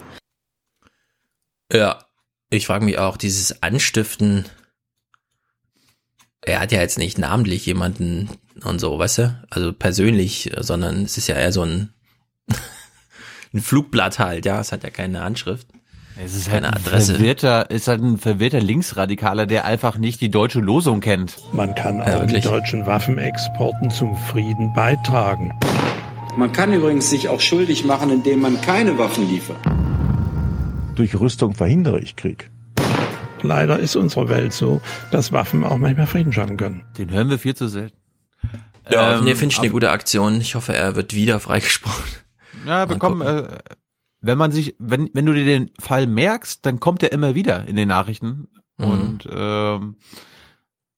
Ja, 1.71 1.99
ich 2.49 2.67
frage 2.67 2.85
mich 2.85 2.97
auch, 2.97 3.17
dieses 3.17 3.63
Anstiften, 3.63 4.45
er 6.41 6.59
hat 6.59 6.71
ja 6.71 6.79
jetzt 6.79 6.97
nicht 6.97 7.17
namentlich 7.17 7.65
jemanden 7.65 8.29
und 8.63 8.79
so, 8.79 8.97
weißt 8.97 9.17
du? 9.17 9.45
Also 9.49 9.73
persönlich, 9.73 10.51
sondern 10.59 11.03
es 11.03 11.17
ist 11.17 11.27
ja 11.27 11.35
eher 11.35 11.51
so 11.51 11.63
ein, 11.63 11.93
ein 13.53 13.61
Flugblatt 13.61 14.19
halt, 14.19 14.45
ja, 14.45 14.59
es 14.59 14.71
hat 14.71 14.83
ja 14.83 14.89
keine 14.89 15.21
Anschrift. 15.21 15.67
Es 16.23 16.33
ist 16.33 16.49
halt 16.49 16.63
ein 16.63 16.79
verwirrter, 16.79 17.69
ist 17.69 17.89
halt 17.89 18.01
ein 18.01 18.17
verwirrter 18.17 18.61
Linksradikaler, 18.61 19.45
der 19.47 19.65
einfach 19.65 19.97
nicht 19.97 20.21
die 20.21 20.31
deutsche 20.31 20.61
Losung 20.61 21.01
kennt. 21.01 21.35
Man 21.51 21.75
kann 21.75 21.99
auch 22.01 22.07
ja, 22.07 22.25
mit 22.25 22.45
deutschen 22.45 22.85
Waffenexporten 22.85 23.89
zum 23.89 24.15
Frieden 24.15 24.71
beitragen. 24.73 25.51
Man 26.37 26.53
kann 26.53 26.71
übrigens 26.71 27.09
sich 27.09 27.27
auch 27.27 27.41
schuldig 27.41 27.83
machen, 27.83 28.11
indem 28.11 28.39
man 28.39 28.61
keine 28.61 28.97
Waffen 28.97 29.27
liefert. 29.27 29.57
Durch 30.95 31.19
Rüstung 31.19 31.53
verhindere 31.53 31.99
ich 31.99 32.15
Krieg. 32.15 32.49
Leider 33.41 33.77
ist 33.77 33.95
unsere 33.95 34.29
Welt 34.29 34.53
so, 34.53 34.81
dass 35.11 35.31
Waffen 35.31 35.63
auch 35.63 35.77
manchmal 35.77 36.07
Frieden 36.07 36.31
schaffen 36.31 36.57
können. 36.57 36.83
Den 36.97 37.11
hören 37.11 37.29
wir 37.29 37.37
viel 37.37 37.55
zu 37.55 37.67
selten. 37.67 37.97
Ja, 38.89 39.17
ähm, 39.17 39.25
nee, 39.25 39.35
finde 39.35 39.53
ich 39.53 39.59
eine 39.59 39.69
gute 39.69 39.91
Aktion. 39.91 40.39
Ich 40.39 40.55
hoffe, 40.55 40.73
er 40.73 40.95
wird 40.95 41.13
wieder 41.13 41.39
freigesprochen. 41.39 42.05
Ja, 42.65 42.87
wir 42.89 42.97
kommen, 42.97 43.21
äh, 43.21 43.57
wenn 44.21 44.37
man 44.37 44.51
sich, 44.51 44.75
wenn, 44.79 45.09
wenn 45.13 45.25
du 45.25 45.33
dir 45.33 45.45
den 45.45 45.71
Fall 45.79 46.07
merkst, 46.07 46.65
dann 46.65 46.79
kommt 46.79 47.03
er 47.03 47.11
immer 47.11 47.35
wieder 47.35 47.67
in 47.67 47.75
den 47.75 47.89
Nachrichten. 47.89 48.47
Mhm. 48.77 48.85
Und 48.85 49.29
ähm, 49.31 49.97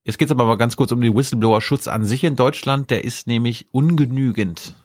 jetzt 0.03 0.17
geht 0.17 0.27
es 0.27 0.31
aber 0.31 0.45
mal 0.45 0.57
ganz 0.57 0.75
kurz 0.75 0.91
um 0.91 1.01
den 1.01 1.15
Whistleblower-Schutz 1.15 1.87
an 1.87 2.05
sich 2.05 2.23
in 2.23 2.35
Deutschland. 2.35 2.91
Der 2.91 3.03
ist 3.03 3.27
nämlich 3.27 3.67
ungenügend. 3.71 4.75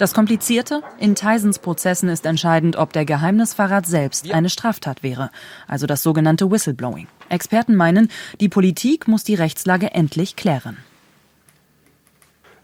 Das 0.00 0.14
Komplizierte? 0.14 0.82
In 0.98 1.14
Tysons 1.14 1.58
Prozessen 1.58 2.08
ist 2.08 2.24
entscheidend, 2.24 2.76
ob 2.76 2.94
der 2.94 3.04
Geheimnisverrat 3.04 3.86
selbst 3.86 4.32
eine 4.32 4.48
Straftat 4.48 5.02
wäre, 5.02 5.30
also 5.68 5.86
das 5.86 6.02
sogenannte 6.02 6.50
Whistleblowing. 6.50 7.06
Experten 7.28 7.76
meinen, 7.76 8.10
die 8.40 8.48
Politik 8.48 9.08
muss 9.08 9.24
die 9.24 9.34
Rechtslage 9.34 9.92
endlich 9.92 10.36
klären. 10.36 10.78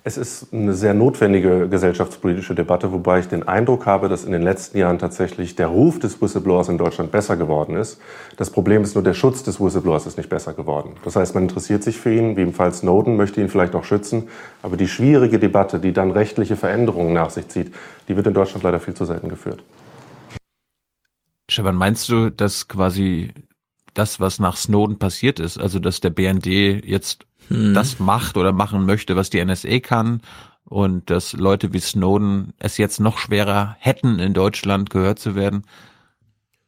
Es 0.06 0.16
ist 0.16 0.54
eine 0.54 0.72
sehr 0.72 0.94
notwendige 0.94 1.68
gesellschaftspolitische 1.68 2.54
Debatte, 2.54 2.92
wobei 2.92 3.18
ich 3.18 3.26
den 3.26 3.42
Eindruck 3.42 3.86
habe, 3.86 4.08
dass 4.08 4.22
in 4.22 4.30
den 4.30 4.42
letzten 4.42 4.78
Jahren 4.78 5.00
tatsächlich 5.00 5.56
der 5.56 5.66
Ruf 5.66 5.98
des 5.98 6.22
Whistleblowers 6.22 6.68
in 6.68 6.78
Deutschland 6.78 7.10
besser 7.10 7.36
geworden 7.36 7.74
ist. 7.74 8.00
Das 8.36 8.50
Problem 8.50 8.84
ist 8.84 8.94
nur, 8.94 9.02
der 9.02 9.14
Schutz 9.14 9.42
des 9.42 9.60
Whistleblowers 9.60 10.06
ist 10.06 10.16
nicht 10.16 10.28
besser 10.28 10.54
geworden. 10.54 10.92
Das 11.02 11.16
heißt, 11.16 11.34
man 11.34 11.42
interessiert 11.42 11.82
sich 11.82 11.98
für 11.98 12.14
ihn, 12.14 12.36
wie 12.36 12.42
im 12.42 12.52
Fall 12.52 12.72
Snowden, 12.72 13.16
möchte 13.16 13.40
ihn 13.40 13.48
vielleicht 13.48 13.74
auch 13.74 13.82
schützen. 13.82 14.28
Aber 14.62 14.76
die 14.76 14.86
schwierige 14.86 15.40
Debatte, 15.40 15.80
die 15.80 15.92
dann 15.92 16.12
rechtliche 16.12 16.54
Veränderungen 16.54 17.12
nach 17.12 17.30
sich 17.30 17.48
zieht, 17.48 17.74
die 18.06 18.14
wird 18.14 18.28
in 18.28 18.34
Deutschland 18.34 18.62
leider 18.62 18.78
viel 18.78 18.94
zu 18.94 19.06
selten 19.06 19.28
geführt. 19.28 19.64
Stefan, 21.50 21.74
meinst 21.74 22.08
du, 22.08 22.30
dass 22.30 22.68
quasi 22.68 23.32
das, 23.92 24.20
was 24.20 24.38
nach 24.38 24.56
Snowden 24.56 25.00
passiert 25.00 25.40
ist, 25.40 25.58
also 25.58 25.80
dass 25.80 25.98
der 25.98 26.10
BND 26.10 26.46
jetzt 26.46 27.26
hm. 27.48 27.74
das 27.74 27.98
macht 27.98 28.36
oder 28.36 28.52
machen 28.52 28.86
möchte, 28.86 29.16
was 29.16 29.30
die 29.30 29.44
NSA 29.44 29.80
kann 29.80 30.20
und 30.64 31.10
dass 31.10 31.32
Leute 31.32 31.72
wie 31.72 31.80
Snowden 31.80 32.52
es 32.58 32.76
jetzt 32.76 33.00
noch 33.00 33.18
schwerer 33.18 33.76
hätten, 33.78 34.18
in 34.18 34.34
Deutschland 34.34 34.90
gehört 34.90 35.18
zu 35.18 35.34
werden, 35.34 35.62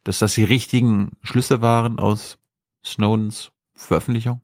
dass 0.03 0.19
das 0.19 0.33
die 0.33 0.43
richtigen 0.43 1.11
Schlüsse 1.21 1.61
waren 1.61 1.99
aus 1.99 2.37
Snowdens 2.85 3.51
Veröffentlichung? 3.75 4.41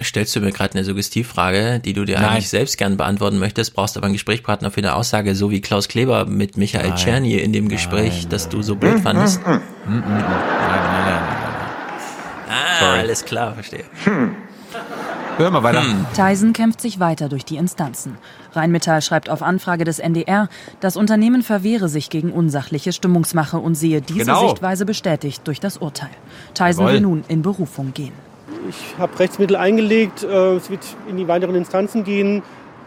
Stellst 0.00 0.34
du 0.34 0.40
mir 0.40 0.50
gerade 0.50 0.74
eine 0.74 0.84
Suggestivfrage, 0.84 1.78
die 1.78 1.92
du 1.92 2.04
dir 2.04 2.18
Nein. 2.18 2.30
eigentlich 2.30 2.48
selbst 2.48 2.78
gern 2.78 2.96
beantworten 2.96 3.38
möchtest, 3.38 3.74
brauchst 3.74 3.96
aber 3.96 4.06
einen 4.06 4.14
Gesprächspartner 4.14 4.72
für 4.72 4.78
eine 4.78 4.94
Aussage, 4.94 5.36
so 5.36 5.52
wie 5.52 5.60
Klaus 5.60 5.86
Kleber 5.86 6.26
mit 6.26 6.56
Michael 6.56 6.96
Czerny 6.96 7.34
in 7.34 7.52
dem 7.52 7.68
Gespräch, 7.68 8.22
Nein. 8.22 8.30
das 8.30 8.48
du 8.48 8.62
so 8.62 8.74
blöd 8.74 9.00
fandest? 9.00 9.40
Nein, 9.46 9.60
nein, 9.86 10.00
nein, 10.00 10.20
nein, 10.20 11.04
nein. 11.04 11.22
Ah, 12.48 12.80
Sorry. 12.80 12.98
alles 12.98 13.24
klar, 13.24 13.54
verstehe. 13.54 13.84
Hm. 14.02 14.34
Hören 15.36 15.52
wir 15.52 15.64
weiter. 15.64 15.82
Hm. 15.82 16.06
Tyson 16.14 16.52
kämpft 16.52 16.80
sich 16.80 17.00
weiter 17.00 17.28
durch 17.28 17.44
die 17.44 17.56
Instanzen. 17.56 18.16
Rheinmetall 18.52 19.02
schreibt 19.02 19.28
auf 19.28 19.42
Anfrage 19.42 19.84
des 19.84 19.98
NDR, 19.98 20.48
das 20.78 20.96
Unternehmen 20.96 21.42
verwehre 21.42 21.88
sich 21.88 22.08
gegen 22.08 22.32
unsachliche 22.32 22.92
Stimmungsmache 22.92 23.58
und 23.58 23.74
sehe 23.74 24.00
diese 24.00 24.20
genau. 24.20 24.48
Sichtweise 24.48 24.86
bestätigt 24.86 25.42
durch 25.46 25.58
das 25.58 25.78
Urteil. 25.78 26.10
Tyson 26.54 26.84
Jawohl. 26.84 26.92
will 26.94 27.00
nun 27.00 27.24
in 27.26 27.42
Berufung 27.42 27.92
gehen. 27.92 28.12
Ich 28.68 28.96
habe 28.96 29.18
Rechtsmittel 29.18 29.56
eingelegt, 29.56 30.22
äh, 30.22 30.54
es 30.54 30.70
wird 30.70 30.84
in 31.08 31.16
die 31.16 31.26
weiteren 31.26 31.56
Instanzen 31.56 32.04
gehen. 32.04 32.42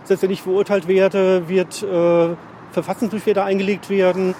Selbst 0.06 0.24
wenn 0.24 0.32
ich 0.32 0.42
verurteilt 0.42 0.88
werde, 0.88 1.50
wird 1.50 1.84
äh, 1.84 2.36
Verfassungsbeschwerde 2.72 3.44
eingelegt 3.44 3.90
werden. 3.90 4.36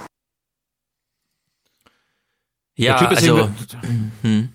Ja, 2.76 2.96
also, 2.96 3.50
hm 4.22 4.50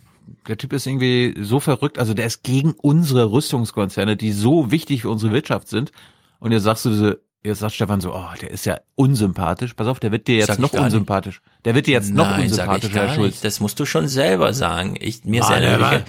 der 0.48 0.56
Typ 0.56 0.72
ist 0.72 0.86
irgendwie 0.86 1.34
so 1.40 1.60
verrückt, 1.60 1.98
also 1.98 2.14
der 2.14 2.26
ist 2.26 2.42
gegen 2.42 2.72
unsere 2.72 3.30
Rüstungskonzerne, 3.30 4.16
die 4.16 4.32
so 4.32 4.70
wichtig 4.70 5.02
für 5.02 5.10
unsere 5.10 5.32
Wirtschaft 5.32 5.68
sind. 5.68 5.92
Und 6.38 6.52
jetzt 6.52 6.64
sagst 6.64 6.84
du 6.84 6.92
so, 6.92 7.14
jetzt 7.44 7.60
sagt 7.60 7.74
Stefan 7.74 8.00
so, 8.00 8.14
oh, 8.14 8.28
der 8.40 8.50
ist 8.50 8.66
ja 8.66 8.80
unsympathisch. 8.94 9.74
Pass 9.74 9.86
auf, 9.86 10.00
der 10.00 10.12
wird 10.12 10.26
dir 10.26 10.36
jetzt 10.36 10.58
noch 10.58 10.72
unsympathisch. 10.72 11.40
Nicht. 11.40 11.64
Der 11.66 11.74
wird 11.74 11.86
dir 11.86 11.92
jetzt 11.92 12.12
Nein, 12.12 12.16
noch 12.16 12.38
unsympathischer, 12.38 13.06
Herr 13.06 13.14
Schulz. 13.14 13.34
Nicht. 13.34 13.44
Das 13.44 13.60
musst 13.60 13.78
du 13.78 13.84
schon 13.84 14.08
selber 14.08 14.52
sagen. 14.52 14.96
Ich, 14.98 15.24
mir 15.24 15.42
ah, 15.42 15.46
ist 15.46 15.50
ja 15.50 15.60
der, 15.60 16.04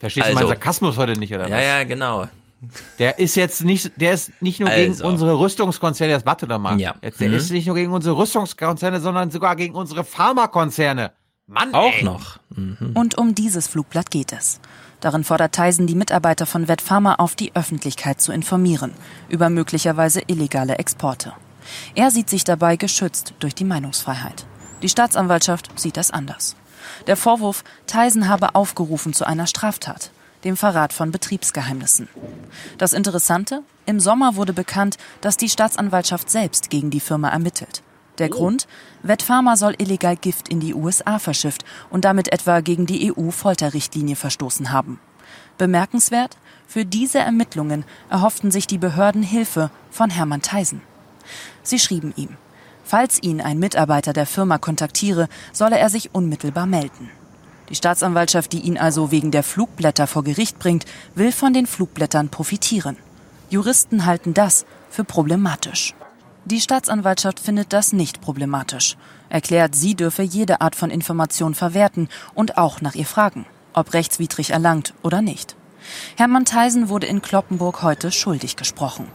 Verstehst 0.00 0.26
also, 0.26 0.38
du 0.38 0.44
meinen 0.44 0.48
Sarkasmus 0.48 0.96
heute 0.96 1.18
nicht, 1.18 1.32
oder 1.32 1.48
ja, 1.48 1.56
was? 1.56 1.62
Ja, 1.62 1.78
ja, 1.78 1.84
genau. 1.84 2.28
Der 2.98 3.18
ist 3.18 3.36
jetzt 3.36 3.64
nicht, 3.64 3.92
der 3.96 4.14
ist 4.14 4.30
nicht 4.40 4.60
nur 4.60 4.70
also. 4.70 4.92
gegen 4.92 5.02
unsere 5.02 5.38
Rüstungskonzerne, 5.38 6.12
das 6.12 6.26
warte 6.26 6.46
doch 6.46 6.58
mal. 6.58 6.80
Ja. 6.80 6.94
Jetzt, 7.02 7.20
der 7.20 7.28
mhm. 7.28 7.34
ist 7.34 7.50
nicht 7.50 7.66
nur 7.66 7.76
gegen 7.76 7.92
unsere 7.92 8.16
Rüstungskonzerne, 8.16 9.00
sondern 9.00 9.30
sogar 9.30 9.56
gegen 9.56 9.74
unsere 9.74 10.04
Pharmakonzerne. 10.04 11.12
Mann, 11.46 11.74
auch 11.74 11.92
ey. 11.92 12.04
noch. 12.04 12.38
Mhm. 12.50 12.92
Und 12.94 13.18
um 13.18 13.34
dieses 13.34 13.66
Flugblatt 13.66 14.10
geht 14.10 14.32
es. 14.32 14.60
Darin 15.00 15.24
fordert 15.24 15.54
Tyson 15.54 15.86
die 15.86 15.94
Mitarbeiter 15.94 16.46
von 16.46 16.68
Vetpharma 16.68 17.16
auf, 17.16 17.34
die 17.34 17.54
Öffentlichkeit 17.54 18.20
zu 18.20 18.32
informieren 18.32 18.92
über 19.28 19.50
möglicherweise 19.50 20.22
illegale 20.26 20.78
Exporte. 20.78 21.34
Er 21.94 22.10
sieht 22.10 22.30
sich 22.30 22.44
dabei 22.44 22.76
geschützt 22.76 23.34
durch 23.38 23.54
die 23.54 23.64
Meinungsfreiheit. 23.64 24.46
Die 24.82 24.88
Staatsanwaltschaft 24.88 25.78
sieht 25.78 25.96
das 25.96 26.10
anders. 26.10 26.56
Der 27.06 27.16
Vorwurf, 27.16 27.64
Tyson 27.86 28.28
habe 28.28 28.54
aufgerufen 28.54 29.12
zu 29.12 29.26
einer 29.26 29.46
Straftat, 29.46 30.10
dem 30.44 30.56
Verrat 30.56 30.92
von 30.92 31.10
Betriebsgeheimnissen. 31.10 32.08
Das 32.78 32.92
Interessante, 32.92 33.62
im 33.86 34.00
Sommer 34.00 34.36
wurde 34.36 34.52
bekannt, 34.52 34.96
dass 35.20 35.36
die 35.36 35.48
Staatsanwaltschaft 35.48 36.30
selbst 36.30 36.70
gegen 36.70 36.90
die 36.90 37.00
Firma 37.00 37.28
ermittelt. 37.28 37.82
Der. 38.18 38.28
Grund? 38.28 38.66
Vetpharma 39.02 39.56
soll 39.56 39.74
illegal 39.78 40.16
Gift 40.16 40.48
in 40.48 40.60
die 40.60 40.74
USA 40.74 41.18
verschifft 41.18 41.64
und 41.90 42.04
damit 42.04 42.32
etwa 42.32 42.60
gegen 42.60 42.86
die 42.86 43.12
EU-Folterrichtlinie 43.12 44.16
verstoßen 44.16 44.70
haben. 44.70 45.00
Bemerkenswert? 45.58 46.36
Für 46.66 46.84
diese 46.84 47.18
Ermittlungen 47.18 47.84
erhofften 48.08 48.50
sich 48.50 48.66
die 48.66 48.78
Behörden 48.78 49.22
Hilfe 49.22 49.70
von 49.90 50.10
Hermann 50.10 50.42
Theisen. 50.42 50.80
Sie 51.62 51.78
schrieben 51.78 52.12
ihm, 52.16 52.36
falls 52.84 53.22
ihn 53.22 53.40
ein 53.40 53.58
Mitarbeiter 53.58 54.12
der 54.12 54.26
Firma 54.26 54.58
kontaktiere, 54.58 55.28
solle 55.52 55.78
er 55.78 55.90
sich 55.90 56.14
unmittelbar 56.14 56.66
melden. 56.66 57.10
Die 57.68 57.74
Staatsanwaltschaft, 57.74 58.52
die 58.52 58.60
ihn 58.60 58.78
also 58.78 59.10
wegen 59.10 59.30
der 59.30 59.42
Flugblätter 59.42 60.06
vor 60.06 60.22
Gericht 60.22 60.58
bringt, 60.58 60.84
will 61.14 61.32
von 61.32 61.52
den 61.52 61.66
Flugblättern 61.66 62.28
profitieren. 62.28 62.96
Juristen 63.50 64.04
halten 64.04 64.34
das 64.34 64.66
für 64.90 65.04
problematisch. 65.04 65.94
Die 66.46 66.60
Staatsanwaltschaft 66.60 67.40
findet 67.40 67.72
das 67.72 67.94
nicht 67.94 68.20
problematisch, 68.20 68.98
erklärt, 69.30 69.74
sie 69.74 69.94
dürfe 69.94 70.22
jede 70.22 70.60
Art 70.60 70.76
von 70.76 70.90
Information 70.90 71.54
verwerten 71.54 72.10
und 72.34 72.58
auch 72.58 72.82
nach 72.82 72.94
ihr 72.94 73.06
fragen, 73.06 73.46
ob 73.72 73.94
rechtswidrig 73.94 74.50
erlangt 74.50 74.92
oder 75.02 75.22
nicht. 75.22 75.56
Hermann 76.16 76.44
Theisen 76.44 76.90
wurde 76.90 77.06
in 77.06 77.22
Kloppenburg 77.22 77.82
heute 77.82 78.12
schuldig 78.12 78.56
gesprochen. 78.56 79.08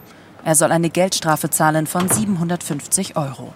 Er 0.44 0.56
soll 0.56 0.72
eine 0.72 0.90
Geldstrafe 0.90 1.50
zahlen 1.50 1.86
von 1.86 2.08
750 2.08 3.16
Euro. 3.16 3.54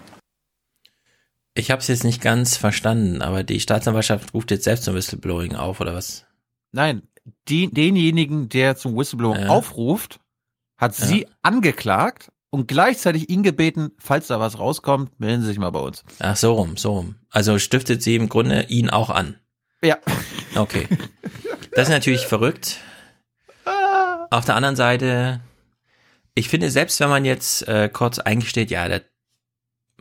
Ich 1.55 1.73
habe 1.73 1.81
es 1.81 1.89
jetzt 1.89 2.05
nicht 2.05 2.20
ganz 2.20 2.57
verstanden, 2.57 3.23
aber 3.23 3.43
die 3.43 3.59
Staatsanwaltschaft 3.59 4.35
ruft 4.35 4.53
jetzt 4.53 4.65
selbst 4.65 4.85
zum 4.85 4.94
Whistleblowing 4.94 5.57
auf, 5.57 5.81
oder 5.81 5.94
was? 5.94 6.27
Nein, 6.70 7.03
die, 7.49 7.73
denjenigen, 7.73 8.49
der 8.49 8.77
zum 8.77 8.97
Whistleblowing 8.97 9.43
ja. 9.43 9.49
aufruft, 9.49 10.20
hat 10.77 10.97
ja. 10.99 11.07
sie 11.07 11.27
angeklagt 11.43 12.31
und 12.55 12.68
gleichzeitig 12.68 13.31
ihn 13.31 13.42
gebeten, 13.42 13.91
falls 13.99 14.28
da 14.28 14.39
was 14.39 14.60
rauskommt, 14.60 15.18
melden 15.18 15.42
Sie 15.42 15.49
sich 15.49 15.58
mal 15.58 15.70
bei 15.70 15.81
uns. 15.81 16.05
Ach, 16.20 16.36
so 16.36 16.52
rum, 16.52 16.76
so 16.76 16.92
rum. 16.92 17.16
Also 17.28 17.58
stiftet 17.58 18.00
sie 18.00 18.15
im 18.15 18.28
Grunde 18.28 18.66
ihn 18.68 18.91
auch 18.91 19.10
an. 19.10 19.41
Ja. 19.83 19.99
Okay. 20.55 20.86
Das 21.73 21.89
ist 21.89 21.92
natürlich 21.92 22.26
verrückt. 22.26 22.78
Auf 24.31 24.44
der 24.44 24.55
anderen 24.55 24.76
Seite, 24.76 25.41
ich 26.36 26.49
finde, 26.49 26.70
selbst 26.70 27.00
wenn 27.00 27.08
man 27.08 27.24
jetzt 27.24 27.66
äh, 27.66 27.89
kurz 27.92 28.20
eingesteht, 28.20 28.70
ja, 28.70 28.86
der 28.86 29.02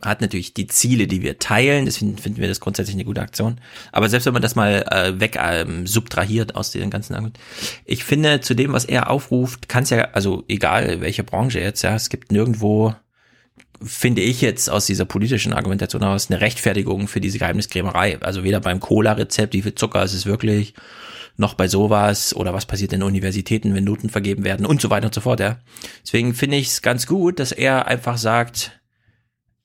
hat 0.02 0.20
natürlich 0.20 0.54
die 0.54 0.66
Ziele, 0.66 1.06
die 1.06 1.22
wir 1.22 1.38
teilen, 1.38 1.86
deswegen 1.86 2.18
finden 2.18 2.40
wir 2.40 2.48
das 2.48 2.60
grundsätzlich 2.60 2.96
eine 2.96 3.04
gute 3.04 3.22
Aktion. 3.22 3.60
Aber 3.92 4.08
selbst 4.08 4.26
wenn 4.26 4.32
man 4.32 4.42
das 4.42 4.54
mal 4.54 4.84
äh, 4.90 5.18
weg 5.20 5.38
ähm, 5.40 5.86
subtrahiert 5.86 6.56
aus 6.56 6.72
den 6.72 6.90
ganzen 6.90 7.14
Argumenten, 7.14 7.40
ich 7.84 8.04
finde, 8.04 8.40
zu 8.40 8.54
dem, 8.54 8.72
was 8.72 8.84
er 8.84 9.10
aufruft, 9.10 9.68
kann 9.68 9.84
es 9.84 9.90
ja, 9.90 10.08
also 10.12 10.44
egal 10.48 11.00
welche 11.00 11.24
Branche 11.24 11.60
jetzt, 11.60 11.82
ja, 11.82 11.94
es 11.94 12.08
gibt 12.08 12.32
nirgendwo, 12.32 12.94
finde 13.82 14.22
ich 14.22 14.40
jetzt 14.40 14.68
aus 14.70 14.86
dieser 14.86 15.04
politischen 15.04 15.52
Argumentation 15.52 16.02
heraus, 16.02 16.30
eine 16.30 16.40
Rechtfertigung 16.40 17.08
für 17.08 17.20
diese 17.20 17.38
Geheimniskrämerei. 17.38 18.18
Also 18.20 18.44
weder 18.44 18.60
beim 18.60 18.80
Cola-Rezept, 18.80 19.54
wie 19.54 19.62
viel 19.62 19.74
Zucker 19.74 20.02
ist 20.02 20.14
es 20.14 20.26
wirklich, 20.26 20.74
noch 21.36 21.54
bei 21.54 21.66
sowas 21.66 22.34
oder 22.34 22.54
was 22.54 22.66
passiert 22.66 22.92
in 22.92 23.02
Universitäten, 23.02 23.74
wenn 23.74 23.84
Noten 23.84 24.08
vergeben 24.08 24.44
werden 24.44 24.66
und 24.66 24.80
so 24.80 24.90
weiter 24.90 25.06
und 25.06 25.14
so 25.14 25.20
fort, 25.20 25.40
ja. 25.40 25.58
Deswegen 26.04 26.34
finde 26.34 26.56
ich 26.56 26.68
es 26.68 26.82
ganz 26.82 27.06
gut, 27.06 27.40
dass 27.40 27.52
er 27.52 27.86
einfach 27.88 28.18
sagt, 28.18 28.80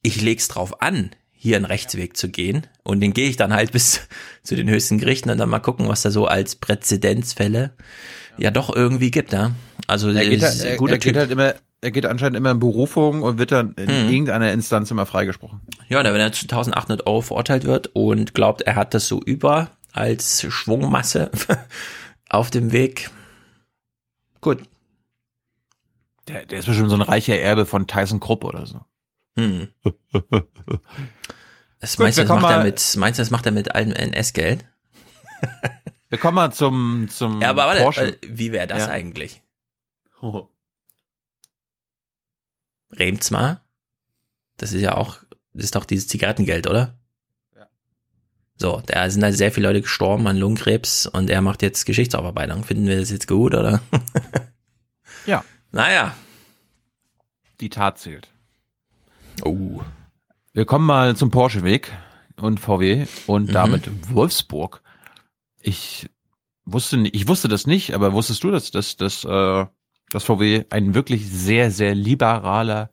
ich 0.01 0.21
leg's 0.21 0.47
drauf 0.47 0.81
an, 0.81 1.11
hier 1.31 1.55
einen 1.55 1.65
Rechtsweg 1.65 2.17
zu 2.17 2.29
gehen. 2.29 2.67
Und 2.83 2.99
den 3.01 3.13
gehe 3.13 3.29
ich 3.29 3.37
dann 3.37 3.53
halt 3.53 3.71
bis 3.71 4.01
zu 4.43 4.55
den 4.55 4.69
höchsten 4.69 4.97
Gerichten 4.99 5.29
und 5.29 5.37
dann 5.37 5.49
mal 5.49 5.59
gucken, 5.59 5.87
was 5.87 6.01
da 6.01 6.11
so 6.11 6.25
als 6.27 6.55
Präzedenzfälle 6.55 7.73
ja 8.37 8.51
doch 8.51 8.73
irgendwie 8.75 9.11
gibt, 9.11 9.33
ja. 9.33 9.51
Also 9.87 10.09
Er 10.09 10.25
geht, 10.27 10.41
ist 10.41 10.63
er, 10.63 10.77
guter 10.77 10.93
er 10.93 10.97
geht 10.99 11.13
Typ. 11.13 11.19
halt 11.19 11.31
immer, 11.31 11.55
er 11.81 11.91
geht 11.91 12.05
anscheinend 12.05 12.37
immer 12.37 12.51
in 12.51 12.59
Berufung 12.59 13.21
und 13.21 13.37
wird 13.37 13.51
dann 13.51 13.73
in 13.73 13.87
Hm. 13.89 14.09
irgendeiner 14.09 14.51
Instanz 14.53 14.91
immer 14.91 15.05
freigesprochen. 15.05 15.61
Ja, 15.89 16.03
wenn 16.03 16.15
er 16.21 16.31
zu 16.31 16.43
1800 16.43 17.05
Euro 17.07 17.21
verurteilt 17.21 17.63
wird 17.65 17.87
und 17.93 18.33
glaubt, 18.33 18.61
er 18.61 18.75
hat 18.75 18.93
das 18.93 19.07
so 19.07 19.21
über 19.21 19.71
als 19.91 20.45
Schwungmasse 20.49 21.31
auf 22.29 22.49
dem 22.49 22.71
Weg. 22.71 23.09
Gut. 24.41 24.59
Der, 26.27 26.45
der 26.45 26.59
ist 26.59 26.65
bestimmt 26.67 26.89
so 26.89 26.95
ein 26.95 27.01
reicher 27.01 27.37
Erbe 27.39 27.65
von 27.65 27.87
Tyson 27.87 28.19
Krupp 28.19 28.43
oder 28.43 28.65
so. 28.65 28.81
Hm. 29.39 29.67
Das 31.79 31.95
Gut, 31.95 32.03
meinst, 32.03 32.17
du, 32.17 32.23
das 32.23 32.29
macht 32.41 32.51
er 32.51 32.63
mit, 32.63 32.95
meinst 32.97 33.19
du, 33.19 33.21
das 33.21 33.29
macht 33.31 33.45
er 33.45 33.51
mit 33.53 33.73
allem 33.73 33.91
NS-Geld? 33.93 34.65
Wir 36.09 36.17
kommen 36.17 36.35
mal 36.35 36.51
zum, 36.51 37.07
zum 37.09 37.41
Ja, 37.41 37.51
aber 37.51 37.67
warte, 37.67 37.81
Porsche. 37.83 38.13
äh, 38.15 38.17
wie 38.27 38.51
wäre 38.51 38.67
das 38.67 38.79
Ja. 38.79 38.89
eigentlich? 38.89 39.41
Oh. 40.21 40.47
Remzma? 42.91 43.61
Das 44.57 44.73
ist 44.73 44.81
ja 44.81 44.95
auch, 44.97 45.19
das 45.53 45.65
ist 45.65 45.75
doch 45.75 45.85
dieses 45.85 46.07
Zigarettengeld, 46.07 46.67
oder? 46.67 46.97
Ja. 47.55 47.67
So, 48.57 48.81
da 48.85 49.09
sind 49.09 49.23
halt 49.23 49.37
sehr 49.37 49.51
viele 49.53 49.67
Leute 49.69 49.81
gestorben 49.81 50.27
an 50.27 50.35
Lungenkrebs 50.37 51.05
und 51.05 51.29
er 51.29 51.41
macht 51.41 51.61
jetzt 51.61 51.85
Geschichtsaufarbeitung. 51.85 52.63
Finden 52.65 52.87
wir 52.87 52.99
das 52.99 53.09
jetzt 53.11 53.27
gut, 53.27 53.53
oder? 53.53 53.81
Ja. 55.25 55.43
Naja. 55.71 56.15
Die 57.59 57.69
Tat 57.69 57.99
zählt. 57.99 58.27
Oh. 59.45 59.81
Wir 60.53 60.65
kommen 60.65 60.85
mal 60.85 61.15
zum 61.15 61.31
Porsche-Weg 61.31 61.91
und 62.37 62.59
VW 62.59 63.05
und 63.27 63.49
Mhm. 63.49 63.53
damit 63.53 64.13
Wolfsburg. 64.13 64.81
Ich 65.61 66.09
wusste, 66.65 66.97
ni- 66.97 67.09
ich 67.09 67.27
wusste 67.27 67.47
das 67.47 67.67
nicht, 67.67 67.93
aber 67.93 68.13
wusstest 68.13 68.43
du, 68.43 68.51
dass, 68.51 68.71
dass, 68.71 68.95
dass, 68.97 69.23
äh, 69.25 69.65
dass 70.11 70.23
VW 70.23 70.65
ein 70.69 70.93
wirklich 70.95 71.29
sehr, 71.29 71.71
sehr 71.71 71.93
liberaler 71.95 72.89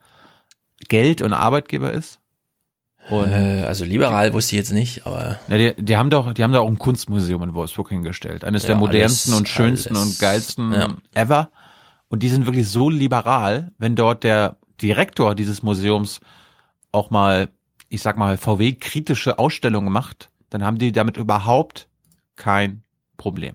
Geld- 0.88 1.22
und 1.22 1.32
Arbeitgeber 1.32 1.92
ist? 1.92 2.20
Und 3.08 3.30
Äh, 3.30 3.62
also 3.66 3.84
liberal 3.84 4.32
wusste 4.32 4.56
ich 4.56 4.58
jetzt 4.58 4.72
nicht, 4.72 5.06
aber 5.06 5.38
Ja, 5.48 5.56
die, 5.58 5.74
die 5.82 5.96
haben 5.96 6.10
doch, 6.10 6.32
die 6.34 6.42
haben 6.42 6.52
da 6.52 6.58
auch 6.58 6.68
ein 6.68 6.78
Kunstmuseum 6.78 7.40
in 7.44 7.54
Wolfsburg 7.54 7.88
hingestellt. 7.90 8.44
Eines 8.44 8.64
Ja, 8.64 8.68
der 8.68 8.76
modernsten 8.76 9.30
alles- 9.32 9.40
und 9.40 9.48
schönsten 9.48 9.96
alles. 9.96 10.08
und 10.14 10.18
geilsten 10.18 10.72
Ja. 10.72 10.88
ever. 11.14 11.50
Und 12.08 12.22
die 12.24 12.28
sind 12.28 12.46
wirklich 12.46 12.68
so 12.68 12.90
liberal, 12.90 13.72
wenn 13.78 13.94
dort 13.96 14.24
der 14.24 14.56
Direktor 14.82 15.34
dieses 15.36 15.62
Museums 15.62 16.20
auch 16.96 17.10
mal, 17.10 17.48
ich 17.88 18.02
sag 18.02 18.16
mal, 18.16 18.36
VW-kritische 18.36 19.38
Ausstellungen 19.38 19.92
macht, 19.92 20.30
dann 20.50 20.64
haben 20.64 20.78
die 20.78 20.90
damit 20.90 21.16
überhaupt 21.16 21.88
kein 22.34 22.82
Problem. 23.16 23.54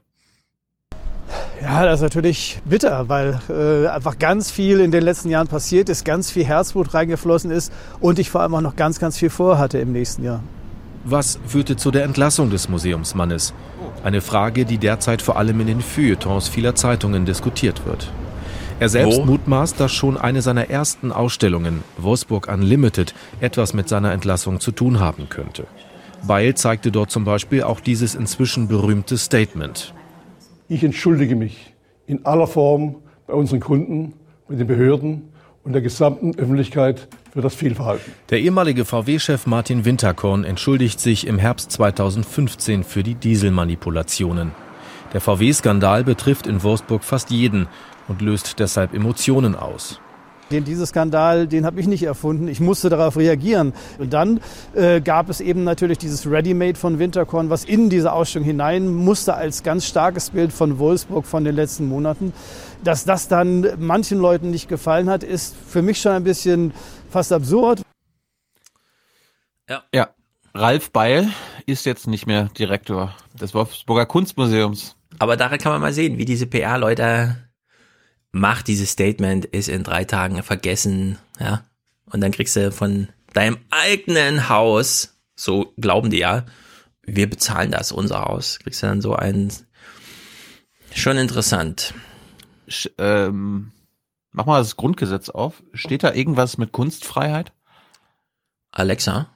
Ja, 1.61 1.85
das 1.85 1.99
ist 1.99 2.03
natürlich 2.03 2.59
bitter, 2.65 3.07
weil 3.07 3.39
äh, 3.47 3.87
einfach 3.87 4.17
ganz 4.17 4.49
viel 4.49 4.79
in 4.79 4.91
den 4.91 5.03
letzten 5.03 5.29
Jahren 5.29 5.47
passiert 5.47 5.89
ist, 5.89 6.03
ganz 6.03 6.31
viel 6.31 6.43
Herzblut 6.43 6.93
reingeflossen 6.93 7.51
ist 7.51 7.71
und 7.99 8.17
ich 8.17 8.31
vor 8.31 8.41
allem 8.41 8.55
auch 8.55 8.61
noch 8.61 8.75
ganz, 8.75 8.99
ganz 8.99 9.17
viel 9.17 9.29
vorhatte 9.29 9.77
im 9.77 9.91
nächsten 9.91 10.23
Jahr. 10.23 10.41
Was 11.03 11.39
führte 11.45 11.77
zu 11.77 11.91
der 11.91 12.03
Entlassung 12.03 12.49
des 12.49 12.67
Museumsmannes? 12.67 13.53
Eine 14.03 14.21
Frage, 14.21 14.65
die 14.65 14.79
derzeit 14.79 15.21
vor 15.21 15.37
allem 15.37 15.59
in 15.61 15.67
den 15.67 15.81
Feuilletons 15.81 16.47
vieler 16.47 16.75
Zeitungen 16.75 17.25
diskutiert 17.25 17.85
wird. 17.85 18.11
Er 18.81 18.89
selbst 18.89 19.19
Wo? 19.19 19.25
mutmaßt, 19.25 19.79
dass 19.79 19.91
schon 19.91 20.17
eine 20.17 20.41
seiner 20.41 20.71
ersten 20.71 21.11
Ausstellungen, 21.11 21.83
Wolfsburg 21.99 22.51
Unlimited, 22.51 23.13
etwas 23.39 23.75
mit 23.75 23.87
seiner 23.87 24.11
Entlassung 24.11 24.59
zu 24.59 24.71
tun 24.71 24.99
haben 24.99 25.29
könnte. 25.29 25.67
Weil 26.23 26.55
zeigte 26.55 26.91
dort 26.91 27.11
zum 27.11 27.23
Beispiel 27.23 27.61
auch 27.61 27.79
dieses 27.79 28.15
inzwischen 28.15 28.67
berühmte 28.67 29.19
Statement. 29.19 29.93
Ich 30.67 30.83
entschuldige 30.83 31.35
mich 31.35 31.75
in 32.07 32.25
aller 32.25 32.47
Form 32.47 32.95
bei 33.27 33.35
unseren 33.35 33.59
Kunden, 33.59 34.15
bei 34.47 34.55
den 34.55 34.65
Behörden 34.65 35.29
und 35.63 35.73
der 35.73 35.83
gesamten 35.83 36.33
Öffentlichkeit 36.39 37.07
für 37.31 37.41
das 37.41 37.53
Fehlverhalten. 37.53 38.11
Der 38.31 38.39
ehemalige 38.39 38.83
VW-Chef 38.83 39.45
Martin 39.45 39.85
Winterkorn 39.85 40.43
entschuldigt 40.43 40.99
sich 40.99 41.27
im 41.27 41.37
Herbst 41.37 41.71
2015 41.73 42.83
für 42.83 43.03
die 43.03 43.13
Dieselmanipulationen. 43.13 44.53
Der 45.13 45.21
VW-Skandal 45.21 46.03
betrifft 46.03 46.47
in 46.47 46.63
Wolfsburg 46.63 47.03
fast 47.03 47.31
jeden 47.31 47.67
und 48.11 48.21
löst 48.21 48.59
deshalb 48.59 48.93
Emotionen 48.93 49.55
aus. 49.55 49.99
Den, 50.51 50.65
dieser 50.65 50.85
Skandal, 50.85 51.47
den 51.47 51.65
habe 51.65 51.79
ich 51.79 51.87
nicht 51.87 52.03
erfunden. 52.03 52.49
Ich 52.49 52.59
musste 52.59 52.89
darauf 52.89 53.15
reagieren. 53.15 53.71
Und 53.99 54.11
dann 54.11 54.41
äh, 54.75 54.99
gab 54.99 55.29
es 55.29 55.39
eben 55.39 55.63
natürlich 55.63 55.97
dieses 55.97 56.29
Ready-Made 56.29 56.77
von 56.77 56.99
Winterkorn, 56.99 57.49
was 57.49 57.63
in 57.63 57.89
diese 57.89 58.11
Ausstellung 58.11 58.45
hinein 58.45 58.93
musste 58.93 59.33
als 59.33 59.63
ganz 59.63 59.87
starkes 59.87 60.31
Bild 60.31 60.51
von 60.51 60.77
Wolfsburg 60.77 61.25
von 61.25 61.45
den 61.45 61.55
letzten 61.55 61.87
Monaten. 61.87 62.33
Dass 62.83 63.05
das 63.05 63.29
dann 63.29 63.65
manchen 63.79 64.19
Leuten 64.19 64.51
nicht 64.51 64.67
gefallen 64.67 65.09
hat, 65.09 65.23
ist 65.23 65.55
für 65.55 65.81
mich 65.81 66.01
schon 66.01 66.11
ein 66.11 66.25
bisschen 66.25 66.73
fast 67.09 67.31
absurd. 67.31 67.81
Ja. 69.69 69.83
Ja. 69.93 70.09
Ralf 70.53 70.91
Beil 70.91 71.29
ist 71.65 71.85
jetzt 71.85 72.07
nicht 72.07 72.27
mehr 72.27 72.49
Direktor 72.59 73.15
des 73.39 73.53
Wolfsburger 73.53 74.05
Kunstmuseums. 74.05 74.97
Aber 75.17 75.37
daran 75.37 75.59
kann 75.59 75.71
man 75.71 75.79
mal 75.79 75.93
sehen, 75.93 76.17
wie 76.17 76.25
diese 76.25 76.45
PR-Leute 76.45 77.37
macht 78.31 78.67
dieses 78.67 78.91
Statement, 78.91 79.45
ist 79.45 79.67
in 79.69 79.83
drei 79.83 80.05
Tagen 80.05 80.41
vergessen, 80.43 81.17
ja. 81.39 81.65
Und 82.05 82.21
dann 82.21 82.31
kriegst 82.31 82.55
du 82.55 82.71
von 82.71 83.07
deinem 83.33 83.57
eigenen 83.69 84.49
Haus, 84.49 85.17
so 85.35 85.73
glauben 85.77 86.09
die 86.09 86.19
ja, 86.19 86.45
wir 87.03 87.29
bezahlen 87.29 87.71
das, 87.71 87.91
unser 87.91 88.21
Haus, 88.25 88.59
kriegst 88.59 88.83
du 88.83 88.87
dann 88.87 89.01
so 89.01 89.15
ein, 89.15 89.51
schon 90.93 91.17
interessant. 91.17 91.93
Sch- 92.67 92.91
ähm, 92.97 93.71
mach 94.31 94.45
mal 94.45 94.59
das 94.59 94.75
Grundgesetz 94.75 95.29
auf. 95.29 95.63
Steht 95.73 96.03
da 96.03 96.13
irgendwas 96.13 96.57
mit 96.57 96.71
Kunstfreiheit? 96.71 97.53
Alexa, 98.71 99.29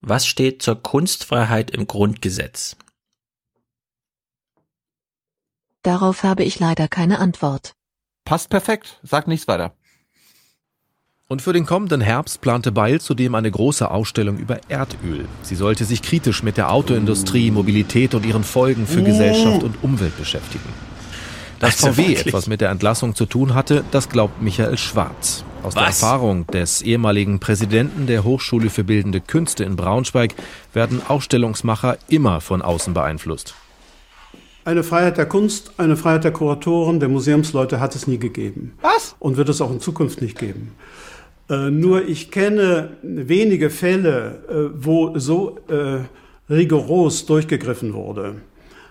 was 0.00 0.26
steht 0.26 0.62
zur 0.62 0.82
Kunstfreiheit 0.82 1.70
im 1.70 1.86
Grundgesetz? 1.86 2.76
Darauf 5.82 6.22
habe 6.22 6.44
ich 6.44 6.58
leider 6.58 6.88
keine 6.88 7.18
Antwort. 7.18 7.74
Passt 8.24 8.50
perfekt. 8.50 9.00
Sag 9.02 9.28
nichts 9.28 9.48
weiter. 9.48 9.72
Und 11.30 11.42
für 11.42 11.52
den 11.52 11.64
kommenden 11.64 12.00
Herbst 12.00 12.40
plante 12.40 12.72
Beil 12.72 13.00
zudem 13.00 13.36
eine 13.36 13.50
große 13.50 13.88
Ausstellung 13.88 14.36
über 14.38 14.58
Erdöl. 14.68 15.26
Sie 15.42 15.54
sollte 15.54 15.84
sich 15.84 16.02
kritisch 16.02 16.42
mit 16.42 16.56
der 16.56 16.72
Autoindustrie, 16.72 17.52
Mobilität 17.52 18.14
und 18.14 18.26
ihren 18.26 18.42
Folgen 18.42 18.84
für 18.84 19.04
Gesellschaft 19.04 19.62
und 19.62 19.82
Umwelt 19.84 20.18
beschäftigen. 20.18 20.68
Dass 21.60 21.76
VW 21.76 22.14
etwas 22.14 22.48
mit 22.48 22.60
der 22.60 22.70
Entlassung 22.70 23.14
zu 23.14 23.26
tun 23.26 23.54
hatte, 23.54 23.84
das 23.92 24.08
glaubt 24.08 24.42
Michael 24.42 24.76
Schwarz. 24.76 25.44
Aus 25.62 25.74
der 25.74 25.84
Was? 25.84 26.02
Erfahrung 26.02 26.46
des 26.48 26.82
ehemaligen 26.82 27.38
Präsidenten 27.38 28.06
der 28.06 28.24
Hochschule 28.24 28.70
für 28.70 28.82
Bildende 28.82 29.20
Künste 29.20 29.62
in 29.62 29.76
Braunschweig 29.76 30.34
werden 30.72 31.00
Ausstellungsmacher 31.06 31.98
immer 32.08 32.40
von 32.40 32.62
außen 32.62 32.94
beeinflusst. 32.94 33.54
Eine 34.64 34.82
Freiheit 34.82 35.16
der 35.16 35.26
Kunst, 35.26 35.72
eine 35.78 35.96
Freiheit 35.96 36.24
der 36.24 36.32
Kuratoren, 36.32 37.00
der 37.00 37.08
Museumsleute 37.08 37.80
hat 37.80 37.94
es 37.94 38.06
nie 38.06 38.18
gegeben. 38.18 38.74
Was? 38.82 39.16
Und 39.18 39.36
wird 39.36 39.48
es 39.48 39.60
auch 39.60 39.70
in 39.70 39.80
Zukunft 39.80 40.20
nicht 40.20 40.38
geben. 40.38 40.72
Äh, 41.48 41.70
nur 41.70 42.06
ich 42.06 42.30
kenne 42.30 42.90
wenige 43.02 43.70
Fälle, 43.70 44.42
äh, 44.48 44.84
wo 44.84 45.18
so 45.18 45.58
äh, 45.68 46.00
rigoros 46.52 47.24
durchgegriffen 47.26 47.94
wurde. 47.94 48.36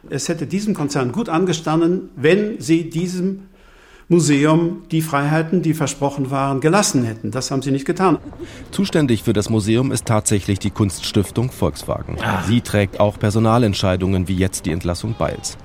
Es 0.10 0.28
hätte 0.28 0.48
diesem 0.48 0.74
Konzern 0.74 1.12
gut 1.12 1.30
angestanden, 1.30 2.10
wenn 2.16 2.60
sie 2.60 2.90
diesem 2.90 3.49
Museum 4.10 4.84
die 4.90 5.02
Freiheiten, 5.04 5.62
die 5.62 5.74
versprochen 5.76 6.32
waren, 6.32 6.62
gelassen 6.62 7.04
hätten. 7.04 7.30
Das 7.32 7.52
haben 7.52 7.62
sie 7.62 7.72
nicht 7.72 7.86
getan. 7.86 8.18
Zuständig 8.72 9.22
für 9.24 9.34
das 9.34 9.50
Museum 9.50 9.92
ist 9.92 10.06
tatsächlich 10.08 10.58
die 10.60 10.72
Kunststiftung 10.72 11.52
Volkswagen. 11.52 12.18
Ah. 12.20 12.44
Sie 12.44 12.62
trägt 12.62 13.00
auch 13.00 13.20
Personalentscheidungen 13.20 14.28
wie 14.28 14.36
jetzt 14.36 14.66
die 14.66 14.72
Entlassung 14.72 15.14
Beils. 15.18 15.58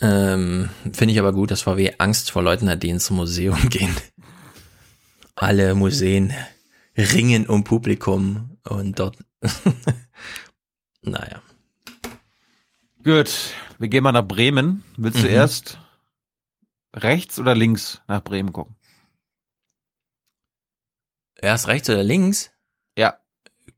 Ähm, 0.00 0.70
Finde 0.92 1.12
ich 1.12 1.18
aber 1.20 1.32
gut, 1.34 1.50
dass 1.50 1.62
VW 1.62 1.92
Angst 1.98 2.30
vor 2.30 2.42
Leuten 2.42 2.70
hat, 2.70 2.82
die 2.82 2.88
ins 2.88 3.10
Museum 3.10 3.58
gehen. 3.68 3.94
Alle 5.36 5.74
Museen 5.74 6.32
ringen 6.96 7.46
um 7.46 7.64
Publikum 7.64 8.56
und 8.66 8.98
dort. 8.98 9.18
naja. 11.02 11.42
Gut, 13.04 13.30
wir 13.78 13.88
gehen 13.88 14.02
mal 14.04 14.12
nach 14.12 14.26
Bremen. 14.26 14.84
Willst 14.96 15.22
du 15.22 15.26
Mhm. 15.26 15.32
erst 15.34 15.78
rechts 16.94 17.38
oder 17.38 17.54
links 17.54 18.02
nach 18.06 18.22
Bremen 18.22 18.52
gucken? 18.52 18.76
Erst 21.36 21.68
rechts 21.68 21.88
oder 21.88 22.02
links? 22.02 22.50
Ja. 22.96 23.18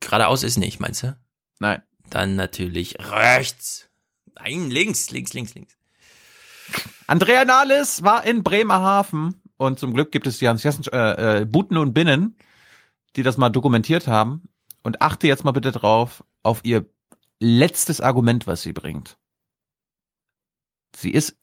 Geradeaus 0.01 0.43
ist 0.43 0.59
nicht, 0.59 0.81
meinst 0.81 1.03
du? 1.03 1.17
Nein. 1.59 1.83
Dann 2.11 2.37
natürlich 2.37 2.97
rechts. 2.99 3.89
Nein, 4.35 4.71
links, 4.71 5.11
links, 5.11 5.33
links, 5.33 5.55
links. 5.55 5.79
Andrea 7.07 7.45
Nahles 7.45 8.03
war 8.03 8.25
in 8.25 8.43
Bremerhaven 8.43 9.41
und 9.57 9.79
zum 9.79 9.95
Glück 9.95 10.11
gibt 10.11 10.27
es 10.27 10.39
die 10.39 10.49
Hans-Jessen, 10.49 10.85
äh, 10.93 11.41
äh, 11.41 11.45
Buten 11.45 11.77
und 11.77 11.95
Binnen, 11.95 12.37
die 13.17 13.23
das 13.23 13.37
mal 13.37 13.51
dokumentiert 13.51 14.07
haben. 14.07 14.49
Und 14.83 15.01
achte 15.01 15.29
jetzt 15.29 15.45
mal 15.45 15.53
bitte 15.53 15.71
drauf 15.71 16.25
auf 16.43 16.65
ihr 16.65 16.87
letztes 17.39 18.01
Argument, 18.01 18.49
was 18.49 18.63
sie 18.63 18.73
bringt. 18.73 19.17
Sie 20.97 21.11
ist 21.11 21.37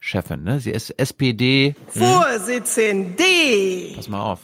SPD-Chefin, 0.00 0.44
ne? 0.44 0.60
Sie 0.60 0.70
ist 0.70 0.90
SPD. 0.98 1.74
Vorsitzende. 1.88 3.94
Pass 3.96 4.08
mal 4.08 4.32
auf. 4.32 4.40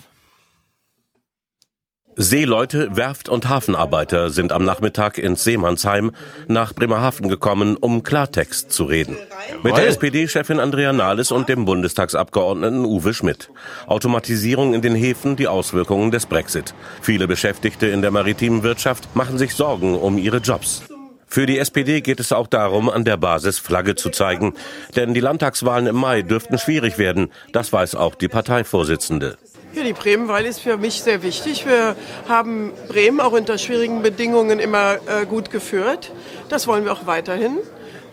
Seeleute, 2.16 2.96
Werft- 2.96 3.28
und 3.28 3.48
Hafenarbeiter 3.48 4.30
sind 4.30 4.52
am 4.52 4.64
Nachmittag 4.64 5.18
ins 5.18 5.42
Seemannsheim 5.42 6.12
nach 6.46 6.72
Bremerhaven 6.72 7.28
gekommen, 7.28 7.76
um 7.76 8.04
Klartext 8.04 8.70
zu 8.70 8.84
reden. 8.84 9.16
Mit 9.64 9.76
der 9.76 9.88
SPD-Chefin 9.88 10.60
Andrea 10.60 10.92
Nahles 10.92 11.32
und 11.32 11.48
dem 11.48 11.64
Bundestagsabgeordneten 11.64 12.84
Uwe 12.84 13.14
Schmidt. 13.14 13.50
Automatisierung 13.88 14.74
in 14.74 14.82
den 14.82 14.94
Häfen, 14.94 15.34
die 15.34 15.48
Auswirkungen 15.48 16.12
des 16.12 16.26
Brexit. 16.26 16.72
Viele 17.02 17.26
Beschäftigte 17.26 17.88
in 17.88 18.00
der 18.00 18.12
maritimen 18.12 18.62
Wirtschaft 18.62 19.16
machen 19.16 19.36
sich 19.36 19.56
Sorgen 19.56 19.96
um 19.96 20.16
ihre 20.16 20.38
Jobs. 20.38 20.84
Für 21.26 21.46
die 21.46 21.58
SPD 21.58 22.00
geht 22.00 22.20
es 22.20 22.32
auch 22.32 22.46
darum, 22.46 22.88
an 22.88 23.04
der 23.04 23.16
Basis 23.16 23.58
Flagge 23.58 23.94
zu 23.94 24.10
zeigen. 24.10 24.54
Denn 24.96 25.14
die 25.14 25.20
Landtagswahlen 25.20 25.86
im 25.86 25.96
Mai 25.96 26.22
dürften 26.22 26.58
schwierig 26.58 26.98
werden. 26.98 27.30
Das 27.52 27.72
weiß 27.72 27.94
auch 27.94 28.14
die 28.14 28.28
Parteivorsitzende. 28.28 29.36
Ja, 29.74 29.82
die 29.82 29.92
Bremenwahl 29.92 30.44
ist 30.44 30.60
für 30.60 30.76
mich 30.76 31.02
sehr 31.02 31.24
wichtig. 31.24 31.66
Wir 31.66 31.96
haben 32.28 32.72
Bremen 32.88 33.20
auch 33.20 33.32
unter 33.32 33.58
schwierigen 33.58 34.02
Bedingungen 34.02 34.60
immer 34.60 34.98
äh, 35.06 35.26
gut 35.26 35.50
geführt. 35.50 36.12
Das 36.48 36.68
wollen 36.68 36.84
wir 36.84 36.92
auch 36.92 37.06
weiterhin. 37.06 37.58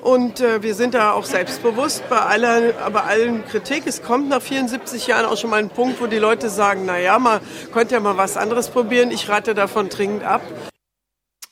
Und 0.02 0.42
äh, 0.42 0.64
wir 0.64 0.74
sind 0.74 0.96
da 0.96 1.12
auch 1.12 1.26
selbstbewusst 1.26 2.10
bei 2.10 2.18
aller, 2.18 2.74
bei 2.92 3.02
allen 3.02 3.46
Kritik. 3.46 3.84
Es 3.86 4.02
kommt 4.02 4.30
nach 4.30 4.42
74 4.42 5.06
Jahren 5.06 5.26
auch 5.26 5.38
schon 5.38 5.52
mal 5.52 5.60
ein 5.60 5.70
Punkt, 5.70 6.02
wo 6.02 6.08
die 6.08 6.18
Leute 6.18 6.50
sagen, 6.50 6.84
na 6.88 6.98
ja, 6.98 7.20
man 7.20 7.40
könnte 7.72 7.94
ja 7.94 8.00
mal 8.00 8.18
was 8.18 8.38
anderes 8.38 8.70
probieren. 8.70 9.12
Ich 9.12 9.30
rate 9.30 9.54
davon 9.54 9.90
dringend 9.90 10.24
ab. 10.24 10.42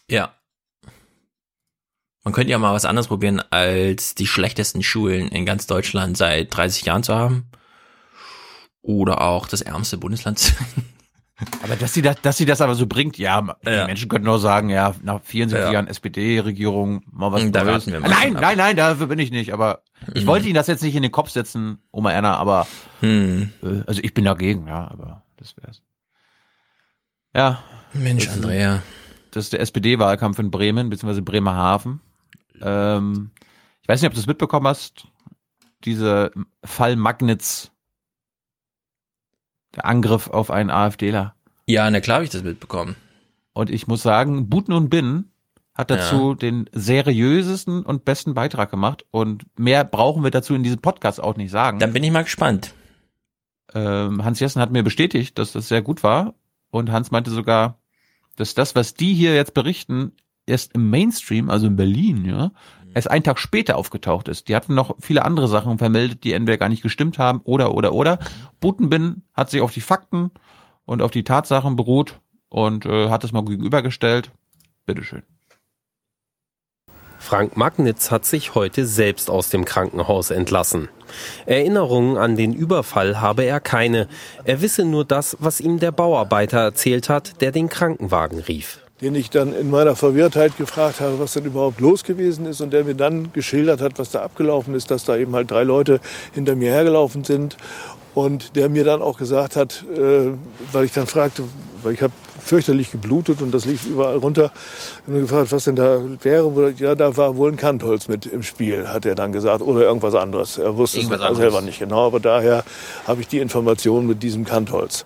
Ja. 0.09 0.33
Man 2.23 2.33
könnte 2.33 2.51
ja 2.51 2.57
mal 2.57 2.73
was 2.73 2.85
anderes 2.85 3.07
probieren, 3.07 3.41
als 3.49 4.13
die 4.15 4.27
schlechtesten 4.27 4.83
Schulen 4.83 5.29
in 5.29 5.45
ganz 5.45 5.67
Deutschland 5.67 6.17
seit 6.17 6.55
30 6.55 6.85
Jahren 6.85 7.03
zu 7.03 7.15
haben. 7.15 7.49
Oder 8.81 9.21
auch 9.21 9.47
das 9.47 9.61
ärmste 9.61 9.97
Bundesland. 9.97 10.39
zu- 10.39 10.53
Aber 11.63 11.77
dass 11.77 11.93
sie 11.93 12.01
das, 12.01 12.17
dass 12.21 12.35
sie 12.37 12.45
das 12.45 12.59
aber 12.59 12.75
so 12.75 12.85
bringt, 12.85 13.17
ja, 13.17 13.41
die 13.65 13.69
Ja. 13.69 13.85
Menschen 13.87 14.09
könnten 14.09 14.25
nur 14.25 14.39
sagen, 14.39 14.67
ja, 14.69 14.93
nach 15.03 15.21
74 15.23 15.67
Ja. 15.67 15.71
Jahren 15.71 15.87
SPD-Regierung 15.87 17.01
mal 17.09 17.31
was 17.31 17.49
Da 17.51 17.63
Neues. 17.63 17.87
wir 17.87 18.01
mal 18.01 18.09
Nein, 18.09 18.33
nein, 18.33 18.57
nein, 18.57 18.75
dafür 18.75 19.07
bin 19.07 19.19
ich 19.19 19.31
nicht. 19.31 19.53
Aber 19.53 19.83
ich 20.13 20.23
Mhm. 20.23 20.27
wollte 20.27 20.47
Ihnen 20.47 20.55
das 20.55 20.67
jetzt 20.67 20.83
nicht 20.83 20.95
in 20.95 21.01
den 21.03 21.13
Kopf 21.13 21.29
setzen, 21.29 21.77
Oma 21.91 22.11
Erna, 22.11 22.35
aber 22.35 22.67
Hm. 22.99 23.53
äh, 23.63 23.83
also 23.87 24.01
ich 24.03 24.13
bin 24.13 24.25
dagegen, 24.25 24.67
ja, 24.67 24.89
aber 24.91 25.23
das 25.37 25.55
wär's. 25.55 25.81
Ja. 27.33 27.63
Mensch, 27.93 28.25
Das 28.25 28.35
Andrea. 28.35 28.81
Das 29.31 29.45
ist 29.45 29.53
der 29.53 29.61
SPD-Wahlkampf 29.61 30.39
in 30.39 30.51
Bremen, 30.51 30.89
beziehungsweise 30.89 31.21
Bremerhaven. 31.21 32.01
Ähm, 32.61 33.31
ich 33.81 33.87
weiß 33.89 34.01
nicht, 34.01 34.07
ob 34.07 34.13
du 34.13 34.19
das 34.19 34.27
mitbekommen 34.27 34.67
hast. 34.67 35.07
Dieser 35.85 36.31
Fall 36.63 36.95
Magnitz. 36.95 37.71
Der 39.75 39.85
Angriff 39.85 40.29
auf 40.29 40.51
einen 40.51 40.69
AfDler. 40.71 41.35
Ja, 41.67 41.89
na 41.89 41.99
klar 42.01 42.15
habe 42.15 42.25
ich 42.25 42.31
das 42.31 42.43
mitbekommen. 42.43 42.95
Und 43.53 43.69
ich 43.69 43.87
muss 43.87 44.01
sagen, 44.01 44.49
Buten 44.49 44.73
und 44.73 44.89
Bin 44.89 45.31
hat 45.75 45.91
dazu 45.91 46.29
Ja. 46.31 46.35
den 46.35 46.69
seriösesten 46.73 47.83
und 47.85 48.03
besten 48.03 48.33
Beitrag 48.33 48.71
gemacht. 48.71 49.05
Und 49.11 49.45
mehr 49.57 49.83
brauchen 49.85 50.23
wir 50.23 50.31
dazu 50.31 50.55
in 50.55 50.63
diesem 50.63 50.81
Podcast 50.81 51.21
auch 51.21 51.35
nicht 51.37 51.51
sagen. 51.51 51.79
Dann 51.79 51.93
bin 51.93 52.03
ich 52.03 52.11
mal 52.11 52.23
gespannt. 52.23 52.73
Ähm, 53.73 54.23
Hans 54.25 54.39
Jessen 54.39 54.61
hat 54.61 54.71
mir 54.71 54.83
bestätigt, 54.83 55.37
dass 55.37 55.51
das 55.51 55.67
sehr 55.67 55.81
gut 55.83 56.01
war. 56.03 56.33
Und 56.71 56.91
Hans 56.91 57.11
meinte 57.11 57.31
sogar, 57.31 57.77
dass 58.35 58.55
das, 58.55 58.75
was 58.75 58.95
die 58.95 59.13
hier 59.13 59.35
jetzt 59.35 59.53
berichten, 59.53 60.13
erst 60.49 60.73
im 60.73 60.89
Mainstream, 60.89 61.49
also 61.49 61.67
in 61.67 61.75
Berlin, 61.75 62.25
ja, 62.25 62.51
erst 62.93 63.09
einen 63.09 63.23
Tag 63.23 63.39
später 63.39 63.77
aufgetaucht 63.77 64.27
ist. 64.27 64.47
Die 64.47 64.55
hatten 64.55 64.73
noch 64.73 64.95
viele 64.99 65.25
andere 65.25 65.47
Sachen 65.47 65.77
vermeldet, 65.77 66.23
die 66.23 66.33
entweder 66.33 66.57
gar 66.57 66.69
nicht 66.69 66.83
gestimmt 66.83 67.17
haben 67.19 67.41
oder, 67.43 67.73
oder, 67.73 67.93
oder. 67.93 68.19
Butenbin 68.59 69.23
hat 69.33 69.49
sich 69.49 69.61
auf 69.61 69.71
die 69.71 69.81
Fakten 69.81 70.31
und 70.85 71.01
auf 71.01 71.11
die 71.11 71.23
Tatsachen 71.23 71.75
beruht 71.75 72.19
und 72.49 72.85
äh, 72.85 73.09
hat 73.09 73.23
es 73.23 73.31
mal 73.31 73.45
gegenübergestellt. 73.45 74.31
Bitteschön. 74.85 75.23
Frank 77.19 77.57
Magnitz 77.57 78.11
hat 78.11 78.25
sich 78.25 78.55
heute 78.55 78.85
selbst 78.85 79.29
aus 79.29 79.49
dem 79.49 79.65
Krankenhaus 79.65 80.31
entlassen. 80.31 80.87
Erinnerungen 81.45 82.17
an 82.17 82.37
den 82.37 82.53
Überfall 82.53 83.19
habe 83.19 83.43
er 83.43 83.59
keine. 83.59 84.07
Er 84.45 84.61
wisse 84.61 84.85
nur 84.85 85.03
das, 85.03 85.35
was 85.39 85.59
ihm 85.59 85.79
der 85.79 85.91
Bauarbeiter 85.91 86.59
erzählt 86.59 87.09
hat, 87.09 87.41
der 87.41 87.51
den 87.51 87.67
Krankenwagen 87.67 88.39
rief. 88.39 88.79
Den 89.01 89.15
ich 89.15 89.29
dann 89.29 89.53
in 89.53 89.69
meiner 89.69 89.95
Verwirrtheit 89.95 90.57
gefragt 90.57 90.99
habe, 90.99 91.19
was 91.19 91.33
denn 91.33 91.45
überhaupt 91.45 91.79
los 91.79 92.03
gewesen 92.03 92.45
ist 92.45 92.61
und 92.61 92.71
der 92.71 92.83
mir 92.83 92.95
dann 92.95 93.31
geschildert 93.33 93.81
hat, 93.81 93.97
was 93.97 94.11
da 94.11 94.21
abgelaufen 94.21 94.75
ist, 94.75 94.91
dass 94.91 95.05
da 95.05 95.15
eben 95.17 95.33
halt 95.35 95.51
drei 95.51 95.63
Leute 95.63 95.99
hinter 96.33 96.55
mir 96.55 96.71
hergelaufen 96.71 97.23
sind 97.23 97.57
und 98.13 98.55
der 98.55 98.69
mir 98.69 98.83
dann 98.83 99.01
auch 99.01 99.17
gesagt 99.17 99.55
hat, 99.55 99.85
äh, 99.95 100.31
weil 100.71 100.85
ich 100.85 100.91
dann 100.93 101.07
fragte, 101.07 101.43
weil 101.83 101.93
ich 101.93 102.01
habe 102.01 102.13
fürchterlich 102.41 102.91
geblutet 102.91 103.41
und 103.41 103.53
das 103.53 103.65
lief 103.65 103.85
überall 103.85 104.17
runter, 104.17 104.51
und 105.05 105.13
mir 105.13 105.21
gefragt, 105.21 105.51
was 105.51 105.65
denn 105.65 105.75
da 105.75 106.01
wäre, 106.21 106.73
ja, 106.77 106.95
da 106.95 107.15
war 107.15 107.37
wohl 107.37 107.51
ein 107.51 107.57
Kantholz 107.57 108.07
mit 108.07 108.25
im 108.25 108.43
Spiel, 108.43 108.87
hat 108.87 109.05
er 109.05 109.15
dann 109.15 109.31
gesagt, 109.31 109.61
oder 109.61 109.81
irgendwas 109.81 110.15
anderes. 110.15 110.57
Er 110.57 110.75
wusste 110.75 110.97
Irgendwas 110.97 111.19
es 111.19 111.25
anderes. 111.25 111.37
selber 111.37 111.61
nicht 111.61 111.79
genau, 111.79 112.07
aber 112.07 112.19
daher 112.19 112.63
habe 113.05 113.21
ich 113.21 113.27
die 113.27 113.39
Information 113.39 114.07
mit 114.07 114.23
diesem 114.23 114.45
Kantholz. 114.45 115.05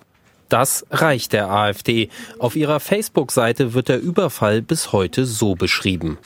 Das 0.54 0.86
reicht 0.92 1.32
der 1.32 1.50
AfD. 1.50 2.10
Auf 2.38 2.54
ihrer 2.54 2.78
Facebook-Seite 2.78 3.74
wird 3.74 3.88
der 3.88 4.00
Überfall 4.00 4.62
bis 4.62 4.92
heute 4.92 5.26
so 5.26 5.56
beschrieben. 5.56 6.16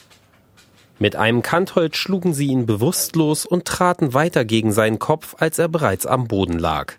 Mit 0.99 1.17
einem 1.17 1.41
Kantholz 1.41 1.97
schlugen 1.97 2.35
sie 2.35 2.49
ihn 2.49 2.67
bewusstlos 2.67 3.47
und 3.47 3.65
traten 3.65 4.12
weiter 4.12 4.44
gegen 4.44 4.71
seinen 4.71 4.99
Kopf, 4.99 5.37
als 5.39 5.59
er 5.59 5.69
bereits 5.69 6.05
am 6.05 6.28
Boden 6.28 6.59
lag. 6.59 6.93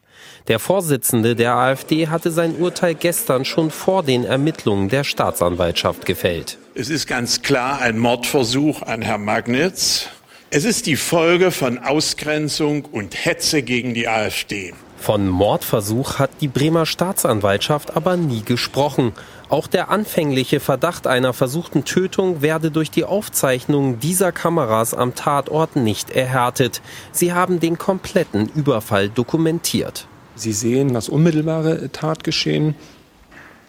Der 0.48 0.58
Vorsitzende 0.58 1.36
der 1.36 1.54
AfD 1.54 2.08
hatte 2.08 2.32
sein 2.32 2.56
Urteil 2.56 2.96
gestern 2.96 3.46
schon 3.46 3.70
vor 3.70 4.02
den 4.02 4.24
Ermittlungen 4.24 4.90
der 4.90 5.04
Staatsanwaltschaft 5.04 6.08
gefällt. 6.08 6.58
Es 6.74 6.90
ist 6.90 7.06
ganz 7.06 7.44
klar 7.44 7.80
ein 7.80 8.00
Mordversuch 8.00 8.82
an 8.82 9.04
Herrn 9.04 9.24
Magnitz. 9.24 10.08
Es 10.50 10.66
ist 10.66 10.88
die 10.88 10.96
Folge 10.96 11.52
von 11.52 11.78
Ausgrenzung 11.78 12.86
und 12.86 13.24
Hetze 13.24 13.62
gegen 13.62 13.94
die 13.94 14.08
AfD. 14.08 14.74
Von 15.00 15.30
Mordversuch 15.30 16.20
hat 16.20 16.30
die 16.42 16.50
Bremer 16.50 16.86
Staatsanwaltschaft 16.86 17.96
aber 17.96 18.18
nie 18.18 18.44
gesprochen. 18.44 19.14
Auch 19.48 19.68
der 19.68 19.90
anfängliche 19.90 20.60
Verdacht 20.60 21.08
einer 21.08 21.34
versuchten 21.34 21.86
Tötung 21.86 22.42
werde 22.42 22.70
durch 22.70 22.92
die 22.92 23.06
Aufzeichnungen 23.06 24.00
dieser 24.00 24.32
Kameras 24.32 24.94
am 24.94 25.16
Tatort 25.16 25.78
nicht 25.78 26.12
erhärtet. 26.12 26.82
Sie 27.12 27.34
haben 27.34 27.60
den 27.60 27.78
kompletten 27.78 28.50
Überfall 28.54 29.10
dokumentiert. 29.10 30.06
Sie 30.36 30.54
sehen 30.54 30.94
das 30.94 31.10
unmittelbare 31.10 31.92
Tatgeschehen, 31.92 32.76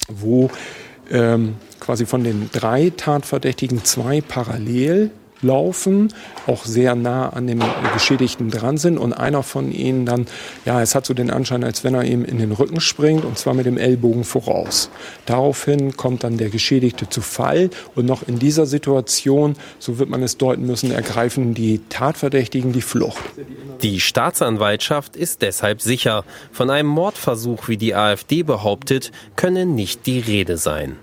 wo 0.08 0.50
ähm, 1.10 1.56
quasi 1.78 2.06
von 2.06 2.24
den 2.24 2.50
drei 2.52 2.92
Tatverdächtigen 2.94 3.84
zwei 3.84 4.20
parallel 4.20 5.10
laufen, 5.42 6.12
auch 6.46 6.64
sehr 6.64 6.94
nah 6.94 7.30
an 7.30 7.46
dem 7.46 7.62
Geschädigten 7.94 8.50
dran 8.50 8.76
sind 8.76 8.98
und 8.98 9.12
einer 9.12 9.42
von 9.42 9.72
ihnen 9.72 10.06
dann, 10.06 10.26
ja, 10.64 10.82
es 10.82 10.94
hat 10.94 11.06
so 11.06 11.14
den 11.14 11.30
Anschein, 11.30 11.64
als 11.64 11.84
wenn 11.84 11.94
er 11.94 12.04
ihm 12.04 12.24
in 12.24 12.38
den 12.38 12.52
Rücken 12.52 12.80
springt 12.80 13.24
und 13.24 13.38
zwar 13.38 13.54
mit 13.54 13.66
dem 13.66 13.78
Ellbogen 13.78 14.24
voraus. 14.24 14.90
Daraufhin 15.26 15.96
kommt 15.96 16.24
dann 16.24 16.36
der 16.36 16.50
Geschädigte 16.50 17.08
zu 17.08 17.20
Fall 17.20 17.70
und 17.94 18.06
noch 18.06 18.26
in 18.26 18.38
dieser 18.38 18.66
Situation, 18.66 19.54
so 19.78 19.98
wird 19.98 20.10
man 20.10 20.22
es 20.22 20.36
deuten 20.36 20.66
müssen, 20.66 20.90
ergreifen 20.90 21.54
die 21.54 21.80
Tatverdächtigen 21.88 22.72
die 22.72 22.82
Flucht. 22.82 23.22
Die 23.82 24.00
Staatsanwaltschaft 24.00 25.16
ist 25.16 25.42
deshalb 25.42 25.80
sicher, 25.80 26.24
von 26.52 26.70
einem 26.70 26.88
Mordversuch, 26.88 27.68
wie 27.68 27.76
die 27.76 27.94
AfD 27.94 28.42
behauptet, 28.42 29.12
könne 29.36 29.66
nicht 29.66 30.06
die 30.06 30.18
Rede 30.18 30.56
sein. 30.56 30.96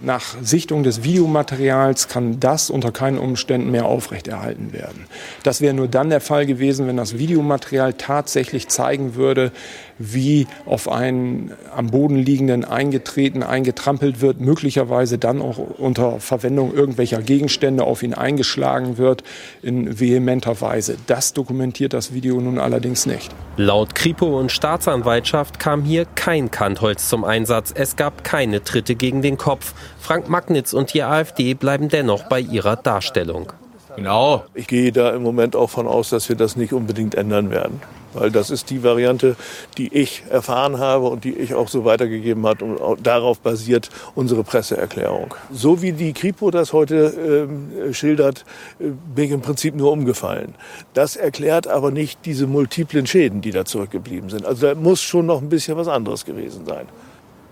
Nach 0.00 0.36
Sichtung 0.42 0.82
des 0.82 1.04
Videomaterials 1.04 2.08
kann 2.08 2.38
das 2.38 2.68
unter 2.68 2.92
keinen 2.92 3.18
Umständen 3.18 3.70
mehr 3.70 3.86
aufrechterhalten 3.86 4.74
werden. 4.74 5.06
Das 5.42 5.62
wäre 5.62 5.72
nur 5.72 5.88
dann 5.88 6.10
der 6.10 6.20
Fall 6.20 6.44
gewesen, 6.44 6.86
wenn 6.86 6.98
das 6.98 7.16
Videomaterial 7.18 7.94
tatsächlich 7.94 8.68
zeigen 8.68 9.14
würde, 9.14 9.52
wie 9.98 10.46
auf 10.64 10.90
einen 10.90 11.52
am 11.74 11.88
Boden 11.88 12.16
liegenden 12.16 12.64
eingetreten, 12.64 13.42
eingetrampelt 13.42 14.20
wird, 14.20 14.40
möglicherweise 14.40 15.18
dann 15.18 15.40
auch 15.40 15.58
unter 15.58 16.20
Verwendung 16.20 16.74
irgendwelcher 16.74 17.22
Gegenstände 17.22 17.84
auf 17.84 18.02
ihn 18.02 18.14
eingeschlagen 18.14 18.98
wird 18.98 19.22
in 19.62 19.98
vehementer 19.98 20.60
Weise. 20.60 20.96
Das 21.06 21.32
dokumentiert 21.32 21.92
das 21.92 22.12
Video 22.12 22.40
nun 22.40 22.58
allerdings 22.58 23.06
nicht. 23.06 23.30
Laut 23.56 23.94
Kripo 23.94 24.38
und 24.38 24.52
Staatsanwaltschaft 24.52 25.58
kam 25.58 25.82
hier 25.82 26.06
kein 26.14 26.50
Kantholz 26.50 27.08
zum 27.08 27.24
Einsatz. 27.24 27.72
Es 27.74 27.96
gab 27.96 28.24
keine 28.24 28.62
Tritte 28.62 28.94
gegen 28.94 29.22
den 29.22 29.38
Kopf. 29.38 29.74
Frank 29.98 30.28
Magnitz 30.28 30.72
und 30.72 30.92
die 30.94 31.02
AfD 31.02 31.54
bleiben 31.54 31.88
dennoch 31.88 32.24
bei 32.24 32.40
ihrer 32.40 32.76
Darstellung. 32.76 33.52
Genau. 33.96 34.44
Ich 34.52 34.66
gehe 34.66 34.92
da 34.92 35.10
im 35.10 35.22
Moment 35.22 35.56
auch 35.56 35.70
von 35.70 35.86
aus, 35.86 36.10
dass 36.10 36.28
wir 36.28 36.36
das 36.36 36.54
nicht 36.56 36.74
unbedingt 36.74 37.14
ändern 37.14 37.50
werden. 37.50 37.80
Weil 38.16 38.30
das 38.30 38.50
ist 38.50 38.70
die 38.70 38.82
Variante, 38.82 39.36
die 39.78 39.92
ich 39.94 40.24
erfahren 40.30 40.78
habe 40.78 41.08
und 41.08 41.24
die 41.24 41.34
ich 41.34 41.54
auch 41.54 41.68
so 41.68 41.84
weitergegeben 41.84 42.46
habe 42.46 42.64
und 42.64 43.06
darauf 43.06 43.40
basiert 43.40 43.90
unsere 44.14 44.42
Presseerklärung. 44.42 45.34
So 45.52 45.82
wie 45.82 45.92
die 45.92 46.12
Kripo 46.12 46.50
das 46.50 46.72
heute 46.72 47.48
ähm, 47.48 47.94
schildert, 47.94 48.44
äh, 48.80 48.84
bin 49.14 49.24
ich 49.26 49.30
im 49.30 49.42
Prinzip 49.42 49.74
nur 49.74 49.92
umgefallen. 49.92 50.54
Das 50.94 51.16
erklärt 51.16 51.68
aber 51.68 51.90
nicht 51.90 52.20
diese 52.24 52.46
multiplen 52.46 53.06
Schäden, 53.06 53.40
die 53.40 53.50
da 53.50 53.64
zurückgeblieben 53.64 54.30
sind. 54.30 54.46
Also 54.46 54.68
da 54.68 54.74
muss 54.74 55.02
schon 55.02 55.26
noch 55.26 55.42
ein 55.42 55.48
bisschen 55.48 55.76
was 55.76 55.88
anderes 55.88 56.24
gewesen 56.24 56.66
sein. 56.66 56.86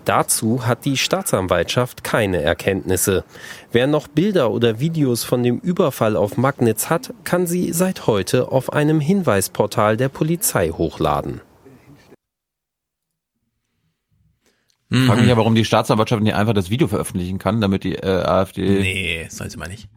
Dazu 0.05 0.67
hat 0.67 0.85
die 0.85 0.97
Staatsanwaltschaft 0.97 2.03
keine 2.03 2.41
Erkenntnisse. 2.41 3.23
Wer 3.71 3.87
noch 3.87 4.07
Bilder 4.07 4.51
oder 4.51 4.79
Videos 4.79 5.23
von 5.23 5.41
dem 5.41 5.57
Überfall 5.59 6.15
auf 6.15 6.37
Magnitz 6.37 6.89
hat, 6.91 7.13
kann 7.23 7.47
sie 7.47 7.73
seit 7.73 8.05
heute 8.05 8.51
auf 8.51 8.71
einem 8.71 8.99
Hinweisportal 8.99 9.97
der 9.97 10.09
Polizei 10.09 10.69
hochladen. 10.69 11.41
Ich 14.91 15.05
frage 15.07 15.21
mich 15.21 15.29
ja, 15.29 15.35
warum 15.35 15.55
die 15.55 15.65
Staatsanwaltschaft 15.65 16.21
nicht 16.21 16.35
einfach 16.35 16.53
das 16.53 16.69
Video 16.69 16.87
veröffentlichen 16.87 17.39
kann, 17.39 17.59
damit 17.59 17.83
die 17.83 17.95
äh, 17.95 18.23
AfD. 18.23 18.61
Nee, 18.61 19.27
soll 19.29 19.49
sie 19.49 19.57
mal 19.57 19.67
nicht. 19.67 19.89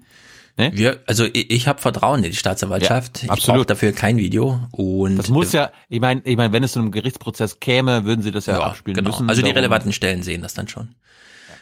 Nee? 0.58 0.72
Wir, 0.74 1.00
also 1.06 1.24
ich, 1.24 1.50
ich 1.50 1.68
habe 1.68 1.80
Vertrauen 1.80 2.24
in 2.24 2.32
die 2.32 2.36
Staatsanwaltschaft. 2.36 3.22
Ja, 3.22 3.30
absolut. 3.30 3.38
Ich 3.38 3.46
brauche 3.46 3.66
dafür 3.66 3.92
kein 3.92 4.16
Video. 4.16 4.60
Und 4.72 5.16
Das 5.16 5.28
muss 5.28 5.52
ja, 5.52 5.70
ich 5.88 6.00
meine, 6.00 6.20
ich 6.24 6.36
meine, 6.36 6.52
wenn 6.52 6.64
es 6.64 6.72
zu 6.72 6.80
einem 6.80 6.90
Gerichtsprozess 6.90 7.60
käme, 7.60 8.04
würden 8.04 8.22
sie 8.22 8.32
das 8.32 8.46
ja, 8.46 8.60
abspielen 8.60 8.96
genau. 8.96 9.10
müssen. 9.10 9.28
Also 9.28 9.40
die 9.40 9.50
relevanten 9.50 9.92
Stellen 9.92 10.24
sehen 10.24 10.42
das 10.42 10.54
dann 10.54 10.66
schon. 10.66 10.96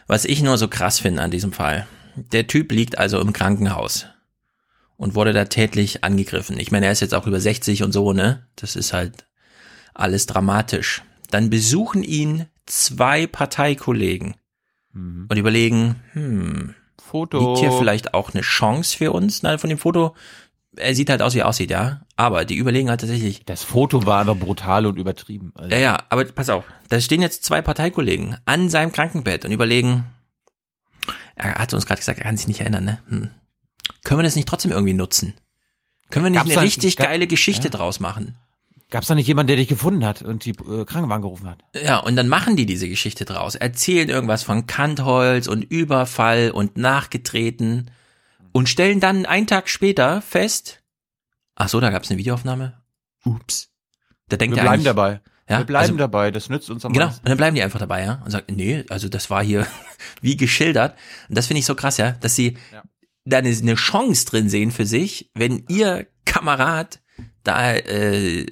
Was 0.07 0.25
ich 0.25 0.43
nur 0.43 0.57
so 0.57 0.69
krass 0.69 0.99
finde 0.99 1.21
an 1.21 1.31
diesem 1.31 1.53
Fall, 1.53 1.87
der 2.17 2.47
Typ 2.47 2.73
liegt 2.73 2.97
also 2.97 3.21
im 3.21 3.35
Krankenhaus 3.35 4.07
und 4.97 5.15
wurde 5.15 5.35
da 5.35 5.45
tätlich 5.45 6.03
angegriffen. 6.03 6.59
Ich 6.59 6.73
meine, 6.73 6.87
er 6.87 6.93
ist 6.93 7.01
jetzt 7.01 7.15
auch 7.15 7.27
über 7.27 7.39
60 7.39 7.83
und 7.83 7.93
so, 7.93 8.15
ne? 8.15 8.47
Das 8.57 8.77
ist 8.77 8.95
halt 8.95 9.27
alles 9.93 10.25
dramatisch. 10.25 11.03
Dann 11.31 11.51
besuchen 11.51 12.03
ihn 12.03 12.47
zwei 12.65 13.27
Parteikollegen 13.27 14.37
und 14.95 15.37
überlegen, 15.37 15.97
hm, 16.13 16.75
Foto. 17.07 17.39
liegt 17.39 17.61
hier 17.61 17.73
vielleicht 17.73 18.15
auch 18.15 18.35
eine 18.35 18.43
Chance 18.43 18.97
für 18.97 19.13
uns? 19.13 19.43
Na, 19.43 19.59
von 19.59 19.71
dem 19.71 19.79
Foto, 19.79 20.15
er 20.77 20.95
sieht 20.95 21.09
halt 21.11 21.23
aus, 21.23 21.35
wie 21.35 21.39
er 21.41 21.49
aussieht, 21.49 21.71
ja. 21.71 22.03
Aber 22.17 22.45
die 22.45 22.57
überlegen 22.57 22.91
halt 22.91 23.01
tatsächlich. 23.01 23.45
Das 23.45 23.63
Foto 23.63 24.07
war 24.07 24.21
aber 24.21 24.35
brutal 24.35 24.87
und 24.87 24.99
übertrieben. 24.99 25.53
Also. 25.55 25.71
Ja, 25.71 25.79
ja, 25.79 25.99
aber 26.09 26.25
pass 26.27 26.51
auf, 26.51 26.65
da 26.89 27.01
stehen 27.01 27.23
jetzt 27.23 27.45
zwei 27.45 27.63
Parteikollegen 27.63 28.37
an 28.45 28.69
seinem 28.69 28.93
Krankenbett 28.93 29.45
und 29.45 29.53
überlegen, 29.53 30.05
er 31.35 31.55
hat 31.55 31.73
uns 31.75 31.87
gerade 31.87 32.01
gesagt, 32.01 32.19
er 32.19 32.25
kann 32.25 32.37
sich 32.37 32.49
nicht 32.49 32.61
erinnern, 32.61 32.85
ne? 32.85 32.99
Hm. 33.09 33.31
Können 34.05 34.21
wir 34.21 34.25
das 34.25 34.37
nicht 34.37 34.49
trotzdem 34.49 34.73
irgendwie 34.73 34.95
nutzen? 34.95 35.35
Können 36.11 36.25
wir 36.25 36.31
nicht 36.31 36.39
Gab's 36.41 36.57
eine 36.57 36.67
richtig 36.67 36.97
geile 36.97 37.27
Geschichte 37.27 37.69
Ja. 37.69 37.71
draus 37.71 38.01
machen? 38.01 38.37
Gab's 38.91 39.09
da 39.09 39.15
nicht 39.17 39.27
jemanden, 39.27 39.49
der 39.49 39.57
dich 39.57 39.67
gefunden 39.69 40.05
hat 40.05 40.23
und 40.23 40.45
die 40.45 40.51
äh, 40.51 40.85
Krankenwagen 40.85 41.23
gerufen 41.23 41.49
hat? 41.51 41.59
Ja, 41.75 41.99
und 41.99 42.15
dann 42.17 42.29
machen 42.29 42.55
die 42.57 42.67
diese 42.67 42.89
Geschichte 42.89 43.25
draus, 43.25 43.57
erzählen 43.57 44.09
irgendwas 44.09 44.45
von 44.45 44.67
Kantholz 44.67 45.49
und 45.49 45.63
Überfall 45.65 46.53
und 46.53 46.77
nachgetreten 46.77 47.91
und 48.53 48.69
stellen 48.69 49.01
dann 49.01 49.27
einen 49.27 49.47
Tag 49.49 49.69
später 49.69 50.23
fest, 50.23 50.83
ach 51.57 51.69
so, 51.69 51.81
da 51.81 51.91
gab's 51.91 52.11
eine 52.11 52.19
Videoaufnahme. 52.19 52.81
Ups. 53.25 53.71
Da 54.29 54.37
denkt 54.37 54.55
Wir 54.57 54.63
bleiben 54.63 54.85
dabei. 54.85 55.21
Ja, 55.49 55.59
Wir 55.59 55.65
bleiben 55.65 55.83
also- 55.83 55.97
dabei. 55.97 56.31
Das 56.31 56.49
nützt 56.49 56.71
uns 56.71 56.85
am 56.85 56.93
Genau, 56.93 57.07
meisten. 57.07 57.21
und 57.25 57.29
dann 57.29 57.37
bleiben 57.39 57.57
die 57.57 57.63
einfach 57.63 57.79
dabei, 57.81 58.05
ja, 58.05 58.23
und 58.25 58.31
sagen, 58.31 58.55
nee, 58.55 58.85
also 58.89 59.09
das 59.09 59.31
war 59.31 59.43
hier 59.45 59.67
wie 60.21 60.37
geschildert. 60.37 60.97
Und 61.29 61.37
das 61.37 61.47
finde 61.49 61.59
ich 61.59 61.67
so 61.67 61.75
krass, 61.75 61.97
ja, 61.97 62.13
dass 62.13 62.37
sie 62.37 62.57
da 63.25 63.39
eine, 63.39 63.49
eine 63.51 63.75
Chance 63.75 64.27
drin 64.27 64.49
sehen 64.49 64.71
für 64.71 64.87
sich, 64.87 65.31
wenn 65.35 65.65
ihr 65.69 66.07
Kamerad 66.25 67.01
da 67.43 67.75
äh, 67.75 68.47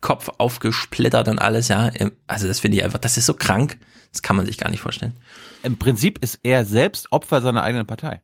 Kopf 0.00 0.30
aufgesplittert 0.38 1.28
und 1.28 1.38
alles, 1.38 1.68
ja. 1.68 1.90
Also 2.26 2.48
das 2.48 2.60
finde 2.60 2.78
ich 2.78 2.84
einfach, 2.84 2.98
das 2.98 3.16
ist 3.16 3.26
so 3.26 3.34
krank, 3.34 3.78
das 4.12 4.22
kann 4.22 4.36
man 4.36 4.46
sich 4.46 4.58
gar 4.58 4.70
nicht 4.70 4.80
vorstellen. 4.80 5.16
Im 5.62 5.78
Prinzip 5.78 6.22
ist 6.22 6.40
er 6.42 6.64
selbst 6.64 7.12
Opfer 7.12 7.42
seiner 7.42 7.62
eigenen 7.62 7.86
Partei. 7.86 8.22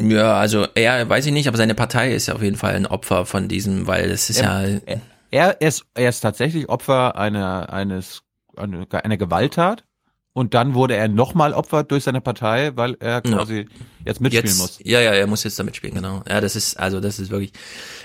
Ja, 0.00 0.38
also 0.38 0.66
er, 0.74 1.08
weiß 1.08 1.26
ich 1.26 1.32
nicht, 1.32 1.48
aber 1.48 1.58
seine 1.58 1.74
Partei 1.74 2.14
ist 2.14 2.26
ja 2.26 2.34
auf 2.34 2.42
jeden 2.42 2.56
Fall 2.56 2.74
ein 2.74 2.86
Opfer 2.86 3.26
von 3.26 3.48
diesem, 3.48 3.86
weil 3.86 4.08
das 4.08 4.30
ist 4.30 4.40
ja, 4.40 4.62
Er, 4.62 4.80
er, 4.86 5.00
er, 5.30 5.60
ist, 5.60 5.84
er 5.94 6.08
ist 6.08 6.20
tatsächlich 6.20 6.68
Opfer 6.68 7.16
einer, 7.16 7.70
eines, 7.72 8.22
einer 8.56 9.16
Gewalttat. 9.16 9.84
Und 10.32 10.54
dann 10.54 10.74
wurde 10.74 10.94
er 10.94 11.08
nochmal 11.08 11.52
Opfer 11.54 11.82
durch 11.82 12.04
seine 12.04 12.20
Partei, 12.20 12.70
weil 12.76 12.96
er 13.00 13.20
quasi 13.20 13.66
jetzt 14.04 14.20
mitspielen 14.20 14.46
jetzt, 14.46 14.58
muss. 14.58 14.78
Ja, 14.82 15.00
ja, 15.00 15.12
er 15.12 15.26
muss 15.26 15.42
jetzt 15.42 15.58
da 15.58 15.64
mitspielen, 15.64 15.96
genau. 15.96 16.22
Ja, 16.28 16.40
das 16.40 16.54
ist, 16.54 16.78
also 16.78 17.00
das 17.00 17.18
ist 17.18 17.30
wirklich, 17.30 17.52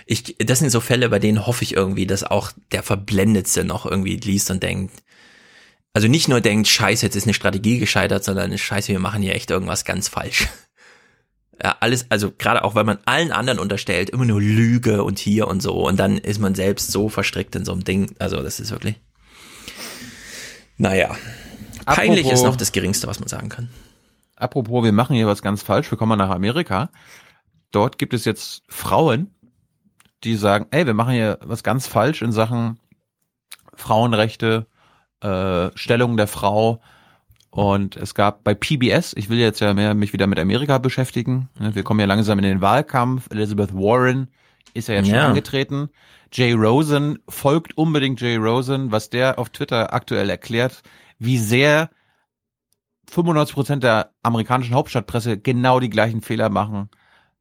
ich, 0.08 0.35
das 0.40 0.59
sind 0.59 0.72
so 0.72 0.79
Fälle, 0.79 1.09
bei 1.09 1.19
denen 1.19 1.45
hoffe 1.45 1.63
ich 1.63 1.75
irgendwie, 1.75 2.08
dass 2.08 2.24
auch 2.24 2.51
der 2.72 2.81
Verblendetste 2.81 3.63
noch 3.63 3.85
irgendwie 3.85 4.15
liest 4.15 4.49
und 4.49 4.63
denkt, 4.63 5.03
also 5.93 6.08
nicht 6.08 6.27
nur 6.27 6.41
denkt, 6.41 6.67
scheiße, 6.67 7.06
jetzt 7.06 7.15
ist 7.15 7.24
eine 7.25 7.33
Strategie 7.35 7.77
gescheitert, 7.77 8.24
sondern 8.24 8.58
scheiße, 8.58 8.90
wir 8.90 8.99
machen 8.99 9.22
hier 9.22 9.35
echt 9.35 9.51
irgendwas 9.51 9.85
ganz 9.85 10.08
falsch. 10.08 10.47
Ja, 11.63 11.77
alles, 11.79 12.11
also 12.11 12.33
gerade 12.38 12.65
auch, 12.65 12.75
weil 12.75 12.83
man 12.83 12.99
allen 13.06 13.31
anderen 13.31 13.59
unterstellt, 13.59 14.09
immer 14.09 14.25
nur 14.25 14.41
Lüge 14.41 15.06
und 15.06 15.19
hier 15.19 15.47
und 15.47 15.61
so, 15.61 15.88
und 15.88 15.97
dann 15.97 16.17
ist 16.17 16.40
man 16.40 16.53
selbst 16.53 16.91
so 16.91 17.08
verstrickt 17.08 17.56
in 17.56 17.63
so 17.63 17.72
einem 17.72 17.85
Ding, 17.85 18.13
also 18.19 18.43
das 18.43 18.59
ist 18.59 18.72
wirklich, 18.72 18.95
naja. 20.77 21.15
Peinlich 21.85 22.19
Apropos- 22.26 22.40
ist 22.40 22.46
noch 22.46 22.56
das 22.56 22.72
Geringste, 22.72 23.08
was 23.08 23.19
man 23.19 23.28
sagen 23.30 23.50
kann. 23.50 23.69
Apropos, 24.35 24.84
wir 24.84 24.92
machen 24.92 25.16
hier 25.16 25.28
was 25.28 25.42
ganz 25.42 25.62
falsch, 25.64 25.90
wir 25.92 25.98
kommen 25.98 26.18
mal 26.18 26.26
nach 26.26 26.34
Amerika. 26.35 26.90
Dort 27.72 27.98
gibt 27.98 28.14
es 28.14 28.26
jetzt 28.26 28.64
Frauen, 28.68 29.34
die 30.24 30.35
sagen, 30.35 30.66
ey, 30.72 30.85
wir 30.85 30.94
machen 30.94 31.14
hier 31.14 31.40
was 31.44 31.64
ganz 31.64 31.88
falsch 31.88 32.22
in 32.22 32.32
Sachen 32.32 32.80
Frauenrechte, 33.74 34.68
äh, 35.22 35.69
Stellung 35.76 36.18
der 36.18 36.28
Frau. 36.28 36.82
Und 37.50 37.96
es 37.96 38.16
gab 38.16 38.44
bei 38.44 38.53
PBS, 38.53 39.14
ich 39.16 39.30
will 39.30 39.38
jetzt 39.38 39.62
ja 39.62 39.74
mehr 39.74 39.94
mich 39.94 40.12
wieder 40.14 40.28
mit 40.28 40.40
Amerika 40.40 40.78
beschäftigen. 40.78 41.50
ne, 41.58 41.74
Wir 41.76 41.84
kommen 41.84 42.00
ja 42.01 42.06
langsam 42.06 42.38
in 42.40 42.44
den 42.44 42.62
Wahlkampf. 42.62 43.28
Elizabeth 43.32 43.74
Warren 43.74 44.30
ist 44.74 44.90
ja 44.90 44.96
jetzt 44.96 45.08
schon 45.08 45.16
Ja. 45.16 45.28
angetreten. 45.28 45.90
Jay 46.34 46.51
Rosen 46.51 47.19
folgt 47.30 47.78
unbedingt 47.78 48.19
Jay 48.19 48.35
Rosen, 48.35 48.92
was 48.92 49.10
der 49.10 49.40
auf 49.40 49.50
Twitter 49.51 49.94
aktuell 49.94 50.30
erklärt, 50.30 50.82
wie 51.19 51.38
sehr 51.38 51.90
95 53.10 53.53
Prozent 53.53 53.83
der 53.83 54.12
amerikanischen 54.24 54.74
Hauptstadtpresse 54.74 55.38
genau 55.38 55.80
die 55.80 55.90
gleichen 55.90 56.22
Fehler 56.22 56.49
machen 56.49 56.90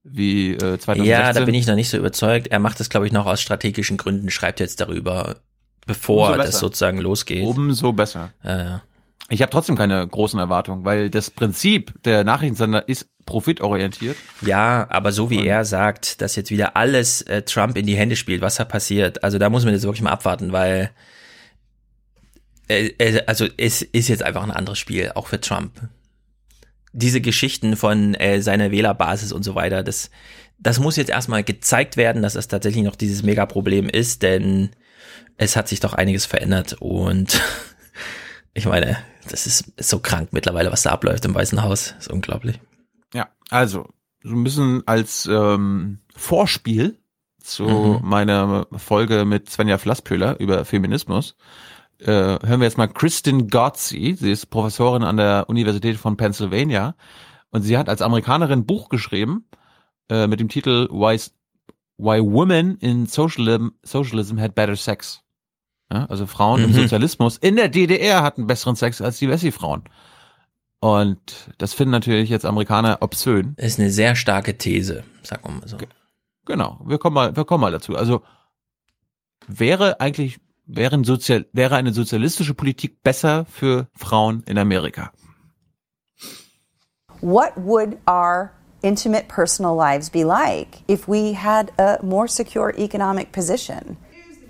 wie 0.05 0.53
äh, 0.53 0.78
2016. 0.78 1.05
Ja, 1.07 1.33
da 1.33 1.44
bin 1.44 1.55
ich 1.55 1.67
noch 1.67 1.74
nicht 1.74 1.89
so 1.89 1.97
überzeugt. 1.97 2.49
Er 2.49 2.58
macht 2.58 2.78
das, 2.78 2.90
glaube 2.90 3.07
ich, 3.07 3.12
noch 3.12 3.26
aus 3.26 3.40
strategischen 3.40 3.97
Gründen, 3.97 4.31
schreibt 4.31 4.60
jetzt 4.60 4.81
darüber, 4.81 5.37
bevor 5.87 6.37
das 6.37 6.58
sozusagen 6.58 6.99
losgeht. 6.99 7.44
Umso 7.44 7.92
besser. 7.92 8.33
Ja, 8.42 8.62
ja. 8.62 8.83
Ich 9.31 9.40
habe 9.40 9.51
trotzdem 9.51 9.74
keine 9.74 10.07
großen 10.07 10.39
Erwartungen, 10.39 10.85
weil 10.85 11.08
das 11.08 11.31
Prinzip 11.31 11.94
der 12.05 12.24
Nachrichtensender 12.24 12.87
ist 12.87 13.08
profitorientiert. 13.24 14.17
Ja, 14.42 14.87
aber 14.90 15.12
so 15.12 15.31
wie 15.31 15.47
er 15.47 15.65
sagt, 15.65 16.21
dass 16.21 16.37
jetzt 16.37 16.51
wieder 16.51 16.76
alles 16.76 17.23
äh, 17.23 17.40
Trump 17.40 17.78
in 17.78 17.87
die 17.87 17.97
Hände 17.97 18.17
spielt, 18.17 18.42
was 18.42 18.57
da 18.57 18.67
passiert, 18.67 19.24
also 19.24 19.39
da 19.39 19.49
muss 19.49 19.65
man 19.65 19.73
jetzt 19.73 19.85
wirklich 19.85 20.03
mal 20.03 20.10
abwarten, 20.10 20.53
weil 20.53 20.90
also 23.26 23.47
es 23.56 23.82
ist 23.82 24.08
jetzt 24.08 24.22
einfach 24.22 24.42
ein 24.42 24.50
anderes 24.50 24.78
Spiel, 24.78 25.12
auch 25.14 25.26
für 25.26 25.40
Trump. 25.40 25.88
diese 26.92 27.20
Geschichten 27.20 27.76
von 27.76 28.14
äh, 28.14 28.40
seiner 28.40 28.70
Wählerbasis 28.70 29.32
und 29.32 29.42
so 29.42 29.54
weiter, 29.54 29.82
das, 29.82 30.10
das 30.58 30.78
muss 30.78 30.97
jetzt 30.97 31.10
erstmal 31.10 31.42
gezeigt 31.42 31.97
werden, 31.97 32.22
dass 32.22 32.36
es 32.36 32.48
tatsächlich 32.48 32.84
noch 32.84 32.97
dieses 32.97 33.22
Megaproblem 33.22 33.88
ist, 33.88 34.22
denn 34.22 34.70
es 35.36 35.56
hat 35.56 35.68
sich 35.68 35.80
doch 35.80 35.94
einiges 35.94 36.24
verändert 36.24 36.76
und 36.78 37.42
ich 38.54 38.66
meine, 38.66 38.97
das 39.28 39.47
ist, 39.47 39.72
ist 39.76 39.90
so 39.90 39.98
krank 39.98 40.28
mittlerweile, 40.32 40.70
was 40.70 40.82
da 40.82 40.90
abläuft 40.90 41.24
im 41.24 41.34
Weißen 41.34 41.62
Haus. 41.62 41.94
ist 41.98 42.10
unglaublich. 42.10 42.60
Ja, 43.12 43.28
also, 43.50 43.88
so 44.22 44.34
ein 44.34 44.44
bisschen 44.44 44.82
als 44.86 45.26
ähm, 45.26 45.98
Vorspiel 46.14 46.98
zu 47.42 47.64
mhm. 47.64 48.08
meiner 48.08 48.66
Folge 48.76 49.24
mit 49.24 49.50
Svenja 49.50 49.78
Flasspöhler 49.78 50.40
über 50.40 50.64
Feminismus 50.64 51.36
äh, 52.01 52.07
hören 52.07 52.60
wir 52.60 52.65
jetzt 52.65 52.78
mal 52.78 52.89
Kristin 52.89 53.49
Gotzi. 53.49 54.17
Sie 54.19 54.31
ist 54.31 54.47
Professorin 54.47 55.03
an 55.03 55.17
der 55.17 55.47
Universität 55.49 55.97
von 55.97 56.17
Pennsylvania 56.17 56.94
und 57.51 57.62
sie 57.62 57.78
hat 57.78 57.89
als 57.89 58.03
Amerikanerin 58.03 58.60
ein 58.60 58.67
Buch 58.67 58.89
geschrieben 58.89 59.47
äh, 60.09 60.27
mit 60.27 60.41
dem 60.41 60.49
Titel 60.49 60.89
Why, 60.91 61.21
Why 61.99 62.21
Women 62.21 62.77
in 62.78 63.07
Socialism, 63.07 63.69
Socialism 63.83 64.39
Had 64.39 64.55
Better 64.55 64.77
Sex. 64.77 65.23
Ja, 65.93 66.07
also 66.07 66.27
Frauen 66.27 66.60
mhm. 66.60 66.69
im 66.69 66.73
Sozialismus 66.73 67.37
in 67.37 67.57
der 67.57 67.69
DDR 67.69 68.23
hatten 68.23 68.47
besseren 68.47 68.77
Sex 68.77 69.01
als 69.01 69.19
die 69.19 69.28
Wessi-Frauen. 69.28 69.85
Und 70.81 71.51
das 71.59 71.73
finden 71.73 71.93
natürlich 71.93 72.28
jetzt 72.28 72.44
Amerikaner 72.44 72.99
obszön. 73.01 73.55
Ist 73.57 73.78
eine 73.78 73.91
sehr 73.91 74.17
starke 74.17 74.59
These, 74.59 75.05
sagen 75.23 75.43
wir 75.44 75.53
mal 75.53 75.69
so. 75.69 75.78
Genau, 76.44 76.81
wir 76.85 76.99
kommen 76.99 77.15
mal, 77.15 77.37
wir 77.37 77.44
kommen 77.44 77.62
mal 77.62 77.73
dazu. 77.73 77.97
Also 77.97 78.23
wäre 79.47 80.01
eigentlich 80.01 80.41
wäre, 80.66 80.94
ein 80.94 81.04
Sozial, 81.04 81.47
wäre 81.52 81.76
eine 81.76 81.92
sozialistische 81.92 82.54
Politik 82.54 83.02
besser 83.02 83.44
für 83.47 83.88
Frauen 83.94 84.42
in 84.47 84.58
Amerika? 84.58 85.12
What 87.20 87.56
would 87.56 87.98
our 88.06 88.52
intimate 88.82 89.28
personal 89.28 89.74
lives 89.74 90.10
be 90.10 90.24
like 90.24 90.82
if 90.88 91.08
we 91.08 91.32
had 91.32 91.72
a 91.78 91.98
more 92.02 92.28
secure 92.28 92.74
economic 92.76 93.32
position? 93.32 93.97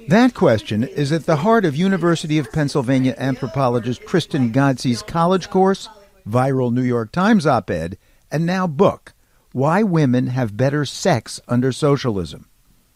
That 0.09 0.35
question 0.35 0.83
is 0.83 1.13
at 1.13 1.25
the 1.25 1.37
heart 1.37 1.65
of 1.65 1.77
University 1.77 2.39
of 2.39 2.53
Pennsylvania 2.53 3.15
anthropologist 3.17 4.05
Kristen 4.05 4.53
Godsey's 4.53 5.03
college 5.03 5.49
course, 5.49 5.89
viral 6.29 6.73
New 6.73 6.83
York 6.83 7.11
Times 7.11 7.47
op 7.47 7.71
ed, 7.71 7.97
and 8.31 8.45
now 8.45 8.67
book, 8.67 9.15
Why 9.53 9.83
Women 9.83 10.27
Have 10.27 10.57
Better 10.57 10.85
Sex 10.85 11.41
Under 11.49 11.73
Socialism. 11.73 12.49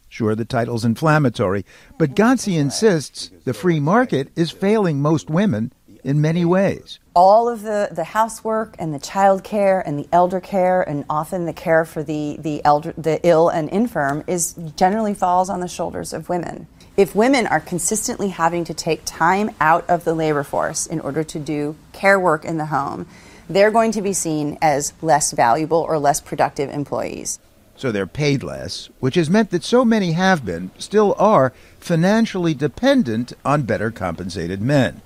Sure, 0.09 0.35
the 0.35 0.45
title's 0.45 0.85
inflammatory, 0.85 1.65
but 1.99 2.15
Godsey 2.15 2.57
insists 2.59 3.31
the 3.45 3.53
free 3.53 3.79
market 3.79 4.29
is 4.37 4.51
failing 4.51 5.03
most 5.03 5.29
women 5.29 5.73
in 6.03 6.21
many 6.21 6.45
ways. 6.45 6.99
All 7.15 7.49
of 7.49 7.63
the, 7.63 7.91
the 7.93 8.05
housework 8.05 8.75
and 8.79 8.95
the 8.95 8.99
child 8.99 9.45
care 9.45 9.81
and 9.81 9.99
the 9.99 10.09
elder 10.11 10.41
care 10.41 10.81
and 10.83 11.05
often 11.11 11.45
the 11.45 11.53
care 11.53 11.85
for 11.85 12.03
the, 12.03 12.37
the, 12.39 12.65
elder, 12.65 12.95
the 12.97 13.21
ill 13.23 13.49
and 13.51 13.69
infirm 13.69 14.25
is 14.27 14.55
generally 14.77 15.13
falls 15.13 15.51
on 15.51 15.61
the 15.61 15.69
shoulders 15.69 16.13
of 16.13 16.29
women. 16.29 16.67
If 16.97 17.15
women 17.15 17.47
are 17.47 17.61
consistently 17.61 18.31
having 18.31 18.65
to 18.65 18.75
take 18.75 19.03
time 19.05 19.51
out 19.61 19.89
of 19.91 20.05
the 20.05 20.15
labor 20.15 20.43
force 20.43 20.87
in 20.87 21.01
order 21.01 21.23
to 21.25 21.39
do 21.39 21.77
care 21.93 22.19
work 22.19 22.45
in 22.45 22.57
the 22.57 22.67
home, 22.67 23.07
they're 23.49 23.71
going 23.71 23.93
to 23.93 24.03
be 24.03 24.13
seen 24.13 24.59
as 24.63 24.93
less 25.03 25.33
valuable 25.33 25.85
or 25.87 25.99
less 25.99 26.21
productive 26.21 26.71
employees 26.71 27.39
so 27.79 27.93
they're 27.93 28.07
paid 28.07 28.43
less, 28.43 28.89
which 28.99 29.15
has 29.15 29.31
meant 29.31 29.51
that 29.51 29.63
so 29.63 29.85
many 29.85 30.13
have 30.13 30.45
been, 30.45 30.71
still 30.79 31.15
are, 31.17 31.53
financially 31.79 32.53
dependent 32.53 33.33
on 33.45 33.63
better 33.63 33.91
compensated 33.91 34.61
men. 34.61 35.01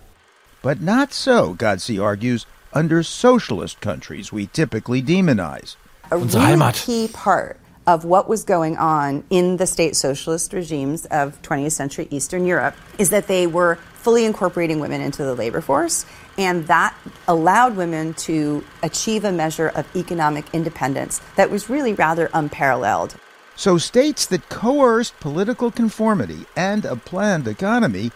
But 0.63 0.81
not 0.81 1.13
so, 1.13 1.55
Godsey 1.55 2.03
argues, 2.03 2.47
under 2.73 3.03
socialist 3.03 3.81
countries 3.81 4.33
we 4.33 4.47
typically 4.47 5.03
demonize. 5.03 5.77
A 6.11 6.17
really 6.17 6.73
key 6.73 7.09
part 7.13 7.59
of 7.87 8.05
what 8.05 8.29
was 8.29 8.45
going 8.45 8.77
on 8.79 9.25
in 9.29 9.57
the 9.57 9.67
state 9.67 9.97
socialist 9.97 10.53
regimes 10.53 11.05
of 11.07 11.41
20th 11.43 11.73
century 11.73 12.09
Eastern 12.11 12.47
Europe 12.47 12.75
is 12.99 13.11
that 13.11 13.27
they 13.27 13.47
were 13.47 13.79
fully 14.03 14.25
incorporating 14.25 14.81
women 14.81 15.01
into 15.01 15.25
the 15.25 15.35
labor 15.35 15.61
force, 15.61 16.05
and 16.37 16.67
that 16.67 16.95
allowed 17.29 17.77
women 17.77 18.15
to 18.15 18.65
achieve 18.83 19.25
a 19.25 19.33
measure 19.33 19.69
of 19.69 19.87
economic 19.97 20.45
independence 20.53 21.21
that 21.37 21.51
was 21.51 21.71
really 21.71 21.95
rather 21.95 22.29
unparalleled. 22.35 23.15
So, 23.55 23.79
states 23.79 24.27
that 24.27 24.49
coerced 24.49 25.19
political 25.21 25.71
conformity 25.71 26.47
and 26.57 26.85
a 26.85 26.97
planned 26.97 27.47
economy 27.47 28.11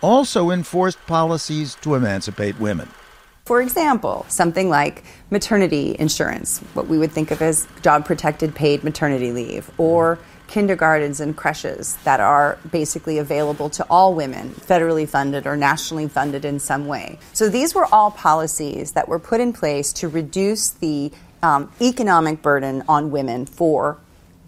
also 0.00 0.50
enforced 0.50 1.04
policies 1.06 1.76
to 1.76 1.94
emancipate 1.94 2.58
women. 2.60 2.88
For 3.44 3.60
example, 3.60 4.24
something 4.28 4.68
like 4.68 5.02
maternity 5.30 5.96
insurance, 5.98 6.58
what 6.74 6.86
we 6.86 6.98
would 6.98 7.10
think 7.10 7.32
of 7.32 7.42
as 7.42 7.66
job 7.82 8.04
protected 8.04 8.54
paid 8.54 8.84
maternity 8.84 9.32
leave, 9.32 9.70
or 9.78 10.18
kindergartens 10.52 11.18
and 11.18 11.34
creches 11.34 11.96
that 12.04 12.20
are 12.20 12.58
basically 12.70 13.18
available 13.18 13.70
to 13.70 13.82
all 13.88 14.14
women, 14.14 14.50
federally 14.50 15.08
funded 15.08 15.46
or 15.46 15.56
nationally 15.56 16.08
funded 16.08 16.44
in 16.44 16.60
some 16.60 16.86
way. 16.86 17.18
So 17.32 17.48
these 17.48 17.74
were 17.74 17.86
all 17.90 18.10
policies 18.10 18.92
that 18.92 19.08
were 19.08 19.18
put 19.18 19.40
in 19.40 19.52
place 19.54 19.92
to 19.94 20.08
reduce 20.08 20.68
the 20.68 21.10
um, 21.42 21.72
economic 21.80 22.42
burden 22.42 22.82
on 22.86 23.10
women 23.10 23.46
for 23.46 23.96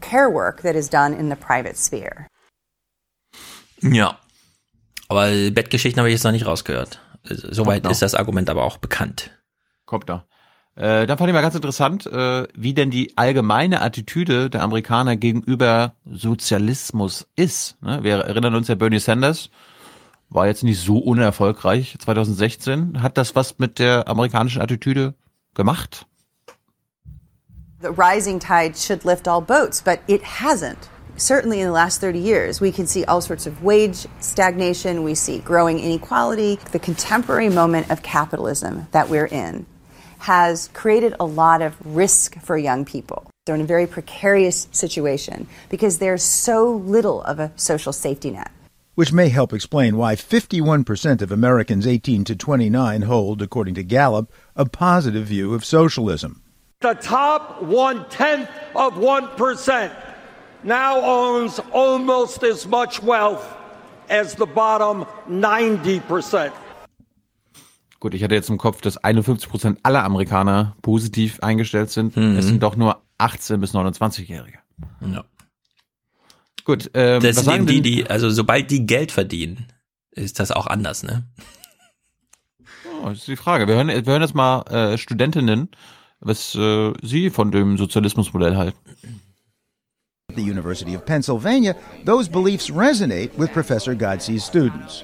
care 0.02 0.28
work 0.28 0.60
that 0.62 0.76
is 0.76 0.90
done 0.90 1.14
in 1.14 1.30
the 1.30 1.36
private 1.36 1.78
sphere. 1.78 2.28
Ja, 3.82 4.18
aber 5.08 5.50
Bettgeschichten 5.50 5.98
habe 5.98 6.08
ich 6.08 6.14
jetzt 6.14 6.24
noch 6.24 6.32
nicht 6.32 6.46
rausgehört. 6.46 7.00
Soweit 7.24 7.86
ist 7.86 8.02
das 8.02 8.14
Argument 8.14 8.50
aber 8.50 8.64
auch 8.64 8.76
bekannt. 8.76 9.30
Kommt 9.86 10.08
da. 10.08 10.26
Äh, 10.76 11.06
dann 11.06 11.18
fand 11.18 11.28
ich 11.28 11.34
mal 11.34 11.42
ganz 11.42 11.54
interessant, 11.54 12.06
äh, 12.06 12.48
wie 12.54 12.74
denn 12.74 12.90
die 12.90 13.16
allgemeine 13.16 13.80
Attitüde 13.80 14.50
der 14.50 14.62
Amerikaner 14.62 15.16
gegenüber 15.16 15.94
Sozialismus 16.04 17.26
ist. 17.36 17.80
Ne? 17.80 18.02
Wir 18.02 18.16
erinnern 18.16 18.56
uns 18.56 18.66
ja 18.66 18.74
Bernie 18.74 18.98
Sanders, 18.98 19.50
war 20.30 20.48
jetzt 20.48 20.64
nicht 20.64 20.80
so 20.80 20.98
unerfolgreich 20.98 21.96
2016. 22.00 23.02
Hat 23.02 23.16
das 23.18 23.36
was 23.36 23.58
mit 23.58 23.78
der 23.78 24.08
amerikanischen 24.08 24.62
Attitüde 24.62 25.14
gemacht? 25.54 26.06
The 27.80 27.90
rising 27.90 28.40
tide 28.40 28.74
should 28.76 29.04
lift 29.04 29.28
all 29.28 29.42
boats, 29.42 29.80
but 29.80 30.00
it 30.08 30.22
hasn't. 30.40 30.88
Certainly 31.16 31.60
in 31.60 31.66
the 31.66 31.72
last 31.72 32.00
30 32.00 32.18
years, 32.18 32.60
we 32.60 32.72
can 32.72 32.88
see 32.88 33.04
all 33.04 33.20
sorts 33.20 33.46
of 33.46 33.62
wage 33.62 34.08
stagnation, 34.18 35.04
we 35.04 35.14
see 35.14 35.38
growing 35.38 35.78
inequality. 35.78 36.58
The 36.72 36.80
contemporary 36.80 37.48
moment 37.48 37.88
of 37.92 38.02
capitalism 38.02 38.88
that 38.90 39.08
we're 39.08 39.26
in 39.26 39.66
has 40.24 40.70
created 40.72 41.14
a 41.20 41.26
lot 41.26 41.60
of 41.60 41.76
risk 41.84 42.40
for 42.40 42.56
young 42.56 42.82
people. 42.86 43.30
They're 43.44 43.54
in 43.54 43.60
a 43.60 43.64
very 43.76 43.86
precarious 43.86 44.68
situation 44.72 45.46
because 45.68 45.98
there's 45.98 46.22
so 46.22 46.76
little 46.76 47.20
of 47.24 47.38
a 47.38 47.52
social 47.56 47.92
safety 47.92 48.30
net. 48.30 48.50
Which 48.94 49.12
may 49.12 49.28
help 49.28 49.52
explain 49.52 49.98
why 49.98 50.16
51% 50.16 51.20
of 51.20 51.30
Americans 51.30 51.86
18 51.86 52.24
to 52.24 52.36
29 52.36 53.02
hold, 53.02 53.42
according 53.42 53.74
to 53.74 53.82
Gallup, 53.82 54.32
a 54.56 54.64
positive 54.64 55.26
view 55.26 55.52
of 55.52 55.62
socialism. 55.62 56.40
The 56.80 56.94
top 56.94 57.62
one 57.62 58.08
tenth 58.08 58.48
of 58.74 58.94
1% 58.94 59.94
now 60.62 61.00
owns 61.02 61.58
almost 61.70 62.42
as 62.42 62.66
much 62.66 63.02
wealth 63.02 63.46
as 64.08 64.34
the 64.36 64.46
bottom 64.46 65.04
90%. 65.28 66.63
Gut, 68.04 68.12
ich 68.12 68.22
hatte 68.22 68.34
jetzt 68.34 68.50
im 68.50 68.58
Kopf, 68.58 68.82
dass 68.82 68.98
51 68.98 69.48
Prozent 69.48 69.78
aller 69.82 70.04
Amerikaner 70.04 70.76
positiv 70.82 71.40
eingestellt 71.40 71.88
sind. 71.88 72.14
Mhm. 72.18 72.36
Es 72.36 72.44
sind 72.44 72.62
doch 72.62 72.76
nur 72.76 73.00
18 73.16 73.58
bis 73.58 73.74
29-Jährige. 73.74 74.58
Ja. 75.00 75.24
Gut, 76.66 76.90
ähm, 76.92 77.22
das 77.22 77.36
sind 77.36 77.50
eben 77.54 77.64
die, 77.64 77.80
die, 77.80 78.10
also 78.10 78.28
sobald 78.28 78.70
die 78.70 78.84
Geld 78.84 79.10
verdienen, 79.10 79.68
ist 80.10 80.38
das 80.38 80.50
auch 80.50 80.66
anders, 80.66 81.02
ne? 81.02 81.24
Oh, 83.02 83.08
das 83.08 83.20
ist 83.20 83.28
die 83.28 83.36
Frage. 83.36 83.66
Wir 83.68 83.76
hören, 83.76 83.88
wir 83.88 84.04
hören 84.04 84.20
jetzt 84.20 84.34
mal 84.34 84.64
äh, 84.70 84.98
Studentinnen, 84.98 85.70
was 86.20 86.54
äh, 86.56 86.92
sie 87.00 87.30
von 87.30 87.52
dem 87.52 87.78
Sozialismusmodell 87.78 88.58
halten. 88.58 88.78
The 90.36 90.42
University 90.42 90.94
of 90.94 91.06
Pennsylvania, 91.06 91.74
those 92.04 92.30
beliefs 92.30 92.68
resonate 92.68 93.30
with 93.38 93.50
Professor 93.54 93.94
Godsey's 93.94 94.44
students. 94.44 95.02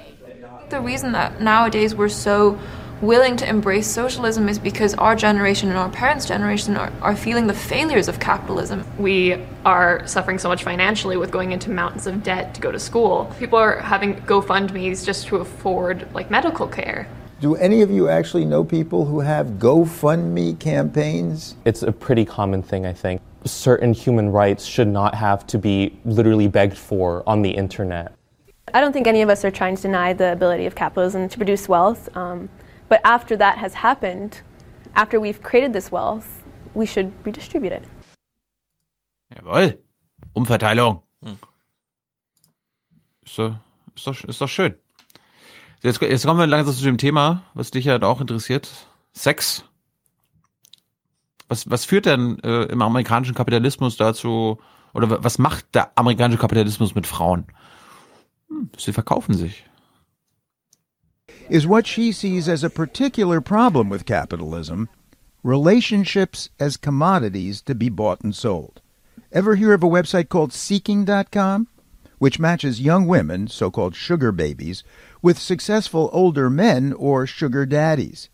The 0.69 0.77
reason 0.77 1.13
that 1.13 1.41
nowadays 1.41 1.97
we're 1.97 2.07
so 2.07 2.59
willing 3.01 3.35
to 3.35 3.49
embrace 3.49 3.87
socialism 3.87 4.47
is 4.47 4.59
because 4.59 4.93
our 4.95 5.15
generation 5.15 5.69
and 5.69 5.77
our 5.77 5.89
parents' 5.89 6.25
generation 6.25 6.77
are, 6.77 6.91
are 7.01 7.15
feeling 7.15 7.47
the 7.47 7.53
failures 7.53 8.07
of 8.07 8.19
capitalism. 8.19 8.85
We 8.97 9.43
are 9.65 10.05
suffering 10.07 10.37
so 10.37 10.49
much 10.49 10.63
financially 10.63 11.17
with 11.17 11.31
going 11.31 11.51
into 11.51 11.71
mountains 11.71 12.05
of 12.05 12.23
debt 12.23 12.53
to 12.55 12.61
go 12.61 12.71
to 12.71 12.79
school. 12.79 13.33
People 13.39 13.57
are 13.57 13.79
having 13.79 14.15
GoFundMe's 14.21 15.03
just 15.03 15.27
to 15.27 15.37
afford 15.37 16.07
like 16.13 16.29
medical 16.29 16.67
care. 16.67 17.07
Do 17.39 17.55
any 17.55 17.81
of 17.81 17.89
you 17.89 18.07
actually 18.07 18.45
know 18.45 18.63
people 18.63 19.03
who 19.03 19.19
have 19.19 19.47
GoFundMe 19.53 20.59
campaigns? 20.59 21.55
It's 21.65 21.81
a 21.81 21.91
pretty 21.91 22.23
common 22.23 22.61
thing, 22.61 22.85
I 22.85 22.93
think. 22.93 23.19
Certain 23.45 23.93
human 23.93 24.31
rights 24.31 24.63
should 24.63 24.87
not 24.87 25.15
have 25.15 25.47
to 25.47 25.57
be 25.57 25.97
literally 26.05 26.47
begged 26.47 26.77
for 26.77 27.23
on 27.25 27.41
the 27.41 27.49
internet. 27.49 28.13
I 28.75 28.79
don't 28.79 28.93
think 28.93 29.07
any 29.07 29.23
of 29.23 29.29
us 29.29 29.43
are 29.43 29.49
trying 29.49 29.75
to 29.75 29.81
deny 29.81 30.13
the 30.13 30.31
ability 30.31 30.67
of 30.67 30.75
capitalism 30.75 31.27
to 31.27 31.37
produce 31.37 31.67
wealth. 31.67 32.15
Um, 32.15 32.47
but 32.91 32.99
after 33.05 33.37
that 33.37 33.57
has 33.57 33.73
happened, 33.73 34.41
after 34.95 35.21
we've 35.21 35.41
created 35.41 35.71
this 35.71 35.91
wealth, 35.93 36.27
we 36.75 36.85
should 36.85 37.13
redistribute 37.25 37.71
it. 37.71 37.83
Jawohl. 39.33 39.77
Umverteilung. 40.33 41.01
Hm. 41.23 41.37
Ist, 43.25 43.39
doch, 43.39 43.55
ist, 43.95 44.07
doch, 44.07 44.23
ist 44.25 44.41
doch 44.41 44.49
schön. 44.49 44.75
Jetzt, 45.81 46.01
jetzt 46.01 46.25
kommen 46.25 46.39
wir 46.39 46.47
langsam 46.47 46.75
zu 46.75 46.83
dem 46.83 46.97
Thema, 46.97 47.43
was 47.53 47.71
dich 47.71 47.85
ja 47.85 48.01
auch 48.01 48.19
interessiert. 48.19 48.69
Sex. 49.13 49.63
Was, 51.47 51.69
was 51.69 51.85
führt 51.85 52.05
denn 52.05 52.39
äh, 52.43 52.63
im 52.63 52.81
amerikanischen 52.81 53.35
Kapitalismus 53.35 53.95
dazu, 53.95 54.59
oder 54.93 55.23
was 55.23 55.37
macht 55.37 55.75
der 55.75 55.97
amerikanische 55.97 56.41
Kapitalismus 56.41 56.93
mit 56.93 57.07
Frauen? 57.07 57.45
Hm, 58.49 58.69
sie 58.77 58.91
verkaufen 58.91 59.33
sich. 59.33 59.65
Is 61.51 61.67
what 61.67 61.85
she 61.85 62.13
sees 62.13 62.47
as 62.47 62.63
a 62.63 62.69
particular 62.69 63.41
problem 63.41 63.89
with 63.89 64.05
capitalism 64.05 64.87
relationships 65.43 66.47
as 66.61 66.77
commodities 66.77 67.61
to 67.63 67.75
be 67.75 67.89
bought 67.89 68.21
and 68.21 68.33
sold. 68.33 68.79
Ever 69.33 69.55
hear 69.55 69.73
of 69.73 69.83
a 69.83 69.89
website 69.89 70.29
called 70.29 70.53
Seeking.com? 70.53 71.67
Which 72.19 72.39
matches 72.39 72.79
young 72.79 73.05
women, 73.05 73.49
so 73.49 73.69
called 73.69 73.97
sugar 73.97 74.31
babies, 74.31 74.85
with 75.21 75.37
successful 75.37 76.09
older 76.13 76.49
men 76.49 76.93
or 76.93 77.27
sugar 77.27 77.65
daddies. 77.65 78.29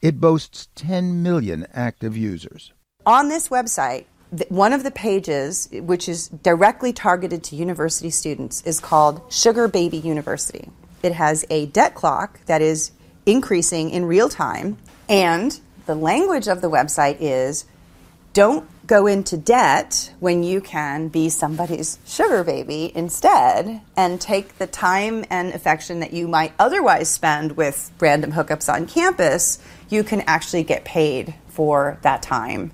It 0.00 0.20
boasts 0.20 0.68
10 0.76 1.20
million 1.20 1.66
active 1.74 2.16
users. 2.16 2.72
On 3.04 3.28
this 3.28 3.48
website, 3.48 4.04
one 4.48 4.72
of 4.72 4.84
the 4.84 4.92
pages, 4.92 5.68
which 5.72 6.08
is 6.08 6.28
directly 6.28 6.92
targeted 6.92 7.42
to 7.42 7.56
university 7.56 8.10
students, 8.10 8.62
is 8.62 8.78
called 8.78 9.22
Sugar 9.28 9.66
Baby 9.66 9.98
University. 9.98 10.70
It 11.02 11.12
has 11.12 11.44
a 11.50 11.66
debt 11.66 11.94
clock 11.94 12.40
that 12.46 12.62
is 12.62 12.92
increasing 13.26 13.90
in 13.90 14.04
real 14.04 14.28
time, 14.28 14.78
and 15.08 15.58
the 15.86 15.94
language 15.94 16.48
of 16.48 16.60
the 16.60 16.70
website 16.70 17.16
is 17.20 17.64
don't 18.32 18.68
go 18.86 19.06
into 19.06 19.36
debt 19.36 20.12
when 20.20 20.42
you 20.42 20.60
can 20.60 21.08
be 21.08 21.28
somebody's 21.28 21.98
sugar 22.06 22.42
baby 22.42 22.90
instead 22.94 23.80
and 23.96 24.20
take 24.20 24.58
the 24.58 24.66
time 24.66 25.24
and 25.28 25.52
affection 25.52 26.00
that 26.00 26.12
you 26.12 26.26
might 26.26 26.52
otherwise 26.58 27.08
spend 27.08 27.56
with 27.56 27.90
random 28.00 28.32
hookups 28.32 28.72
on 28.72 28.86
campus, 28.86 29.58
you 29.88 30.02
can 30.02 30.22
actually 30.22 30.62
get 30.62 30.84
paid 30.84 31.34
for 31.48 31.98
that 32.02 32.22
time. 32.22 32.70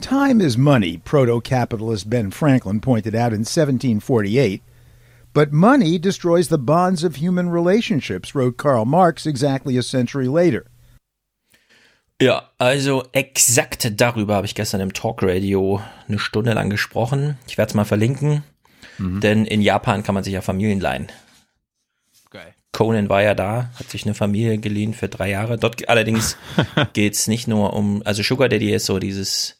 Time 0.00 0.40
is 0.40 0.58
money, 0.58 0.96
proto 0.96 1.40
capitalist 1.40 2.10
Ben 2.10 2.30
Franklin 2.30 2.80
pointed 2.80 3.14
out 3.14 3.32
in 3.32 3.40
1748. 3.40 4.62
But 5.34 5.50
money 5.52 5.98
destroys 5.98 6.48
the 6.48 6.58
bonds 6.58 7.04
of 7.04 7.16
human 7.16 7.48
relationships, 7.50 8.34
wrote 8.34 8.56
Karl 8.58 8.84
Marx 8.84 9.24
exactly 9.26 9.78
a 9.78 9.82
century 9.82 10.26
later. 10.26 10.64
Ja, 12.20 12.50
also 12.58 13.02
exakt 13.12 14.00
darüber 14.00 14.34
habe 14.36 14.46
ich 14.46 14.54
gestern 14.54 14.80
im 14.80 14.92
Talkradio 14.92 15.80
eine 16.06 16.18
Stunde 16.18 16.52
lang 16.52 16.70
gesprochen. 16.70 17.36
Ich 17.48 17.58
werde 17.58 17.70
es 17.70 17.74
mal 17.74 17.84
verlinken, 17.84 18.44
Mhm. 18.98 19.20
denn 19.20 19.44
in 19.46 19.62
Japan 19.62 20.02
kann 20.02 20.14
man 20.14 20.22
sich 20.22 20.34
ja 20.34 20.40
Familien 20.42 20.80
leihen. 20.80 21.08
Geil. 22.30 22.54
Conan 22.72 23.08
war 23.08 23.22
ja 23.22 23.34
da, 23.34 23.70
hat 23.78 23.90
sich 23.90 24.04
eine 24.04 24.14
Familie 24.14 24.58
geliehen 24.58 24.94
für 24.94 25.08
drei 25.08 25.30
Jahre. 25.30 25.58
Dort 25.58 25.88
allerdings 25.88 26.36
geht's 26.92 27.26
nicht 27.26 27.48
nur 27.48 27.72
um, 27.72 28.02
also 28.04 28.22
Sugar 28.22 28.48
Daddy 28.48 28.72
ist 28.72 28.86
so 28.86 28.98
dieses 28.98 29.58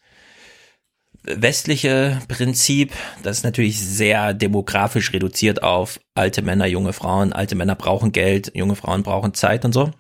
westliche 1.25 2.21
Prinzip, 2.29 2.93
das 3.23 3.39
ist 3.39 3.45
natürlich 3.45 3.79
sehr 3.81 4.35
demografisch 4.35 5.13
reduziert 5.13 5.63
auf 5.63 6.01
alte 6.15 6.43
Männer, 6.43 6.67
junge 6.67 6.93
Frauen. 6.93 7.33
Alte 7.33 7.55
Männer 7.55 7.77
brauchen 7.77 8.13
Geld, 8.13 8.53
junge 8.55 8.77
Frauen 8.77 9.03
brauchen 9.03 9.35
Zeit 9.35 9.65
und 9.65 9.73
so. 9.73 9.91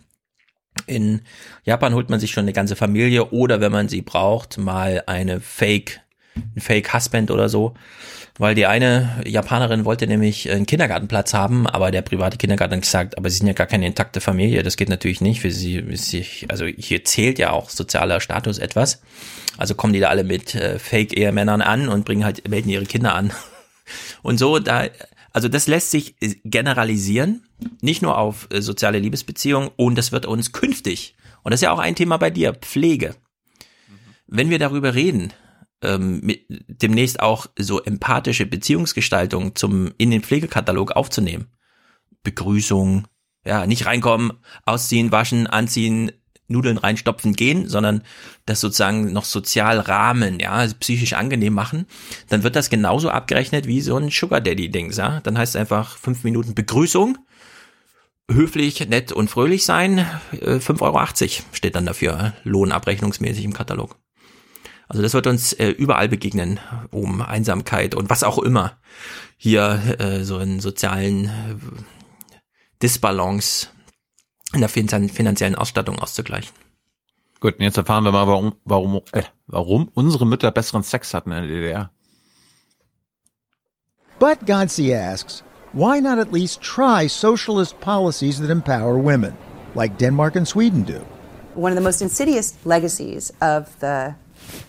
In 0.87 1.23
Japan 1.65 1.95
holt 1.95 2.11
man 2.11 2.19
sich 2.19 2.33
schon 2.33 2.43
eine 2.43 2.53
ganze 2.53 2.77
Familie 2.77 3.31
oder 3.31 3.61
wenn 3.61 3.73
man 3.73 3.89
sie 3.89 4.03
braucht, 4.03 4.59
mal 4.59 5.05
eine 5.07 5.41
Fake, 5.41 6.01
ein 6.57 6.61
Fake 6.61 6.93
Husband 6.93 7.31
oder 7.31 7.49
so. 7.49 7.75
Weil 8.39 8.55
die 8.55 8.65
eine 8.67 9.21
Japanerin 9.27 9.85
wollte 9.85 10.07
nämlich 10.07 10.51
einen 10.51 10.65
Kindergartenplatz 10.67 11.35
haben, 11.35 11.67
aber 11.67 11.91
der 11.91 12.01
private 12.01 12.39
Kindergarten 12.39 12.77
hat 12.77 12.83
gesagt, 12.83 13.19
aber 13.19 13.29
sie 13.29 13.37
sind 13.39 13.47
ja 13.47 13.53
gar 13.53 13.67
keine 13.67 13.87
intakte 13.87 14.21
Familie, 14.23 14.63
das 14.63 14.77
geht 14.79 14.89
natürlich 14.89 15.21
nicht 15.21 15.41
für 15.41 15.51
sie. 15.51 15.85
sich- 15.97 16.47
Also 16.49 16.65
hier 16.65 17.05
zählt 17.05 17.39
ja 17.39 17.51
auch 17.51 17.69
sozialer 17.69 18.21
Status 18.21 18.57
etwas. 18.59 19.03
Also 19.59 19.75
kommen 19.75 19.93
die 19.93 20.01
da 20.01 20.09
alle 20.09 20.25
mit 20.25 20.55
äh, 20.55 20.79
Fake-Ehemännern 20.79 21.61
an 21.61 21.89
und 21.89 22.07
bringen 22.07 22.25
halt, 22.25 22.49
melden 22.49 22.71
ihre 22.71 22.87
Kinder 22.87 23.15
an. 23.15 23.33
Und 24.23 24.39
so, 24.39 24.59
da, 24.61 24.87
also 25.33 25.49
das 25.49 25.67
lässt 25.67 25.91
sich 25.91 26.15
generalisieren, 26.45 27.43
nicht 27.83 28.01
nur 28.01 28.17
auf 28.17 28.49
äh, 28.51 28.63
soziale 28.63 28.99
Liebesbeziehungen 29.01 29.71
und 29.77 29.99
das 29.99 30.13
wird 30.13 30.25
uns 30.25 30.53
künftig, 30.53 31.17
und 31.43 31.51
das 31.51 31.59
ist 31.59 31.65
ja 31.65 31.73
auch 31.73 31.81
ein 31.81 31.97
Thema 31.97 32.17
bei 32.17 32.31
dir, 32.31 32.55
Pflege. 32.55 33.17
Wenn 34.29 34.49
wir 34.51 34.59
darüber 34.61 34.95
reden, 34.95 35.33
ähm, 35.83 36.21
mit, 36.23 36.47
demnächst 36.49 37.21
auch 37.21 37.47
so 37.59 37.83
empathische 37.83 38.47
Beziehungsgestaltung 38.47 39.55
zum, 39.55 39.93
in 39.99 40.11
den 40.11 40.23
Pflegekatalog 40.23 40.93
aufzunehmen. 40.93 41.49
Begrüßung, 42.23 43.07
ja, 43.45 43.67
nicht 43.67 43.87
reinkommen, 43.87 44.33
ausziehen, 44.65 45.13
waschen, 45.13 45.47
anziehen, 45.47 46.13
Nudeln 46.49 46.79
reinstopfen, 46.79 47.33
gehen, 47.33 47.69
sondern 47.69 48.03
das 48.47 48.61
sozusagen 48.61 49.13
noch 49.13 49.25
sozial 49.25 49.81
rahmen, 49.81 50.39
ja, 50.39 50.67
psychisch 50.81 51.15
angenehm 51.15 51.55
machen, 51.55 51.87
dann 52.29 52.43
wird 52.43 52.57
das 52.57 52.71
genauso 52.71 53.11
abgerechnet 53.11 53.67
wie 53.67 53.81
so 53.81 53.97
ein 53.97 54.11
Sugar 54.11 54.41
Daddy-Dings, 54.41 54.97
ja. 54.97 55.21
Dann 55.21 55.39
heißt 55.39 55.55
es 55.55 55.61
einfach 55.61 55.97
fünf 55.97 56.25
Minuten 56.25 56.55
Begrüßung, 56.55 57.19
höflich, 58.31 58.87
nett 58.89 59.13
und 59.13 59.29
fröhlich 59.29 59.65
sein, 59.65 60.07
äh, 60.33 60.59
5,80 60.59 60.81
Euro 60.83 61.47
steht 61.53 61.75
dann 61.75 61.87
dafür, 61.87 62.35
lohnabrechnungsmäßig 62.45 63.45
im 63.45 63.53
Katalog. 63.53 63.97
Also 64.93 65.01
das 65.01 65.15
wird 65.15 65.27
uns 65.27 65.55
äh, 65.55 65.71
überall 65.71 66.07
begegnen, 66.07 66.61
um 66.91 67.23
Einsamkeit 67.23 67.95
und 67.95 68.11
was 68.11 68.23
auch 68.23 68.37
immer 68.37 68.77
hier 69.39 69.81
äh, 69.99 70.23
so 70.23 70.39
in 70.39 70.61
sozialen 70.61 71.25
äh, 71.25 71.31
Disbalance 72.83 73.69
in 74.53 74.61
der 74.61 74.69
fin 74.69 74.91
finanziellen 75.09 75.55
Ausstattung 75.55 75.99
auszugleichen. 75.99 76.53
Gut, 77.41 77.55
und 77.55 77.63
jetzt 77.63 77.79
erfahren 77.79 78.05
wir 78.05 78.13
mal, 78.13 78.27
warum, 78.27 78.55
warum, 78.67 79.01
äh, 79.13 79.23
warum 79.47 79.89
unsere 79.95 80.27
Mütter 80.27 80.51
besseren 80.51 80.83
Sex 80.83 81.15
hatten 81.15 81.33
in 81.33 81.49
der 81.49 81.57
DDR. 81.57 81.91
But 84.19 84.45
Gansey 84.45 84.95
asks, 84.95 85.43
why 85.73 86.03
not 86.03 86.19
at 86.19 86.35
least 86.35 86.61
try 86.61 87.09
socialist 87.09 87.81
policies 87.81 88.39
that 88.41 88.51
empower 88.51 89.03
women, 89.03 89.33
like 89.75 89.97
Denmark 89.97 90.37
and 90.37 90.47
Sweden 90.47 90.85
do? 90.85 91.01
One 91.55 91.73
of 91.73 91.79
the 91.79 91.83
most 91.83 92.03
insidious 92.03 92.59
legacies 92.67 93.33
of 93.41 93.69
the 93.81 94.17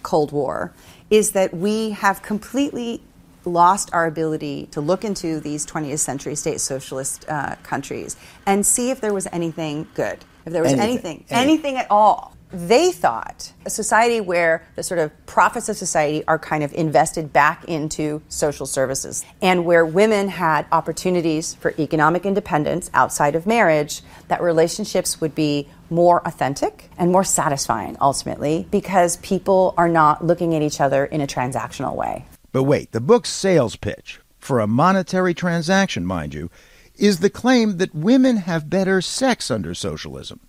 Cold 0.04 0.32
War 0.32 0.74
is 1.10 1.32
that 1.32 1.54
we 1.54 1.92
have 1.92 2.22
completely 2.22 3.02
lost 3.46 3.94
our 3.94 4.06
ability 4.08 4.68
to 4.72 4.80
look 4.82 5.04
into 5.04 5.40
these 5.40 5.66
20th 5.66 6.00
century 6.00 6.36
state 6.36 6.62
socialist 6.62 7.26
uh, 7.28 7.56
countries 7.64 8.16
and 8.46 8.66
see 8.66 8.90
if 8.90 9.02
there 9.02 9.14
was 9.14 9.28
anything 9.32 9.88
good, 9.96 10.24
if 10.46 10.54
there 10.54 10.64
was 10.64 10.72
Anything. 10.74 11.18
anything, 11.18 11.26
anything 11.30 11.78
at 11.78 11.88
all. 11.92 12.36
They 12.54 12.92
thought 12.92 13.52
a 13.66 13.72
society 13.72 14.22
where 14.22 14.64
the 14.76 14.84
sort 14.84 15.00
of 15.00 15.26
profits 15.26 15.70
of 15.70 15.76
society 15.76 16.24
are 16.28 16.38
kind 16.38 16.64
of 16.64 16.72
invested 16.74 17.34
back 17.34 17.66
into 17.66 18.22
social 18.30 18.68
services 18.68 19.26
and 19.42 19.66
where 19.66 19.84
women 19.84 20.28
had 20.28 20.68
opportunities 20.72 21.56
for 21.56 21.74
economic 21.80 22.28
independence 22.28 22.92
outside 22.94 23.34
of 23.34 23.48
marriage, 23.48 24.04
that 24.28 24.40
relationships 24.40 25.20
would 25.20 25.34
be 25.34 25.68
more 25.90 26.22
authentic 26.28 26.92
and 26.96 27.12
more 27.12 27.24
satisfying 27.24 27.98
ultimately 28.00 28.68
because 28.70 29.18
people 29.18 29.74
are 29.76 29.90
not 29.90 30.24
looking 30.24 30.54
at 30.54 30.62
each 30.62 30.80
other 30.80 31.06
in 31.06 31.22
a 31.22 31.28
transactional 31.28 31.96
way. 31.96 32.24
But 32.52 32.64
wait, 32.64 32.92
the 32.92 33.02
book's 33.02 33.32
sales 33.32 33.76
pitch, 33.76 34.20
for 34.38 34.60
a 34.60 34.68
monetary 34.68 35.34
transaction, 35.34 36.06
mind 36.06 36.36
you, 36.36 36.52
is 36.94 37.18
the 37.18 37.32
claim 37.32 37.78
that 37.78 37.96
women 37.96 38.38
have 38.38 38.70
better 38.70 39.02
sex 39.02 39.50
under 39.50 39.74
socialism. 39.74 40.40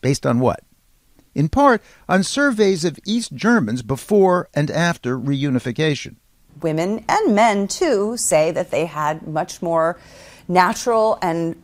Based 0.00 0.26
on 0.26 0.40
what? 0.40 0.64
In 1.34 1.48
part, 1.48 1.82
on 2.08 2.22
surveys 2.22 2.84
of 2.84 2.98
East 3.06 3.34
Germans 3.34 3.82
before 3.82 4.48
and 4.54 4.70
after 4.70 5.18
reunification. 5.18 6.16
Women 6.60 7.04
and 7.08 7.34
men 7.34 7.68
too 7.68 8.16
say 8.16 8.50
that 8.50 8.70
they 8.70 8.86
had 8.86 9.26
much 9.26 9.62
more 9.62 9.98
natural 10.46 11.18
and 11.22 11.56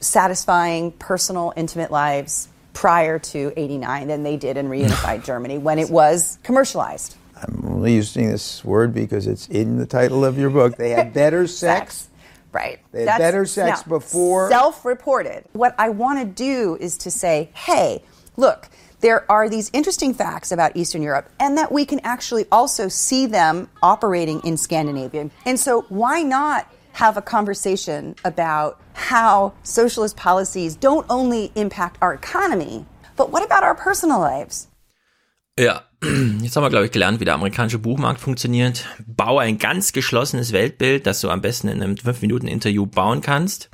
satisfying 0.00 0.92
personal 0.92 1.52
intimate 1.56 1.90
lives 1.90 2.48
prior 2.72 3.18
to 3.18 3.52
89 3.56 4.08
than 4.08 4.22
they 4.22 4.36
did 4.36 4.56
in 4.56 4.68
reunified 4.68 5.24
Germany 5.26 5.58
when 5.58 5.78
it 5.78 5.90
was 5.90 6.38
commercialized. 6.42 7.16
I'm 7.36 7.62
only 7.66 7.94
using 7.94 8.30
this 8.30 8.64
word 8.64 8.94
because 8.94 9.26
it's 9.26 9.46
in 9.48 9.76
the 9.76 9.86
title 9.86 10.24
of 10.24 10.38
your 10.38 10.50
book. 10.50 10.76
They 10.76 10.90
had 10.90 11.12
better 11.12 11.46
sex. 11.46 12.08
Right. 12.52 12.80
They 12.92 13.04
had 13.04 13.18
better 13.18 13.44
sex 13.46 13.82
before- 13.82 14.48
Self 14.50 14.84
reported. 14.84 15.44
What 15.52 15.74
I 15.78 15.90
want 15.90 16.18
to 16.20 16.24
do 16.24 16.76
is 16.80 16.96
to 16.98 17.10
say, 17.10 17.50
hey, 17.54 18.02
look, 18.36 18.68
there 19.02 19.30
are 19.30 19.48
these 19.48 19.70
interesting 19.74 20.14
facts 20.14 20.50
about 20.50 20.74
Eastern 20.74 21.02
Europe, 21.02 21.28
and 21.38 21.58
that 21.58 21.70
we 21.70 21.84
can 21.84 22.00
actually 22.02 22.46
also 22.50 22.88
see 22.88 23.26
them 23.26 23.68
operating 23.82 24.40
in 24.44 24.56
Scandinavia. 24.56 25.30
And 25.44 25.60
so, 25.60 25.82
why 25.90 26.22
not 26.22 26.66
have 26.94 27.16
a 27.16 27.22
conversation 27.22 28.14
about 28.24 28.80
how 28.94 29.52
socialist 29.62 30.16
policies 30.16 30.74
don't 30.76 31.06
only 31.08 31.52
impact 31.54 31.98
our 32.00 32.14
economy, 32.14 32.86
But 33.16 33.30
what 33.32 33.44
about 33.44 33.62
our 33.62 33.74
personal 33.74 34.20
lives? 34.20 34.68
Ja, 35.58 35.82
jetzt 36.02 36.56
haben 36.56 36.64
wir, 36.64 36.70
glaube 36.70 36.86
ich, 36.86 36.92
gelernt, 36.92 37.20
wie 37.20 37.24
der 37.24 37.34
amerikanische 37.34 37.78
Buchmarkt 37.78 38.20
funktioniert. 38.20 38.86
Baue 39.06 39.42
ein 39.42 39.58
ganz 39.58 39.92
geschlossenes 39.92 40.52
Weltbild, 40.52 41.06
das 41.06 41.20
du 41.20 41.28
am 41.28 41.42
besten 41.42 41.68
in 41.68 41.82
einem 41.82 41.94
5-Minuten-Interview 41.94 42.86
bauen 42.86 43.20
kannst. 43.20 43.68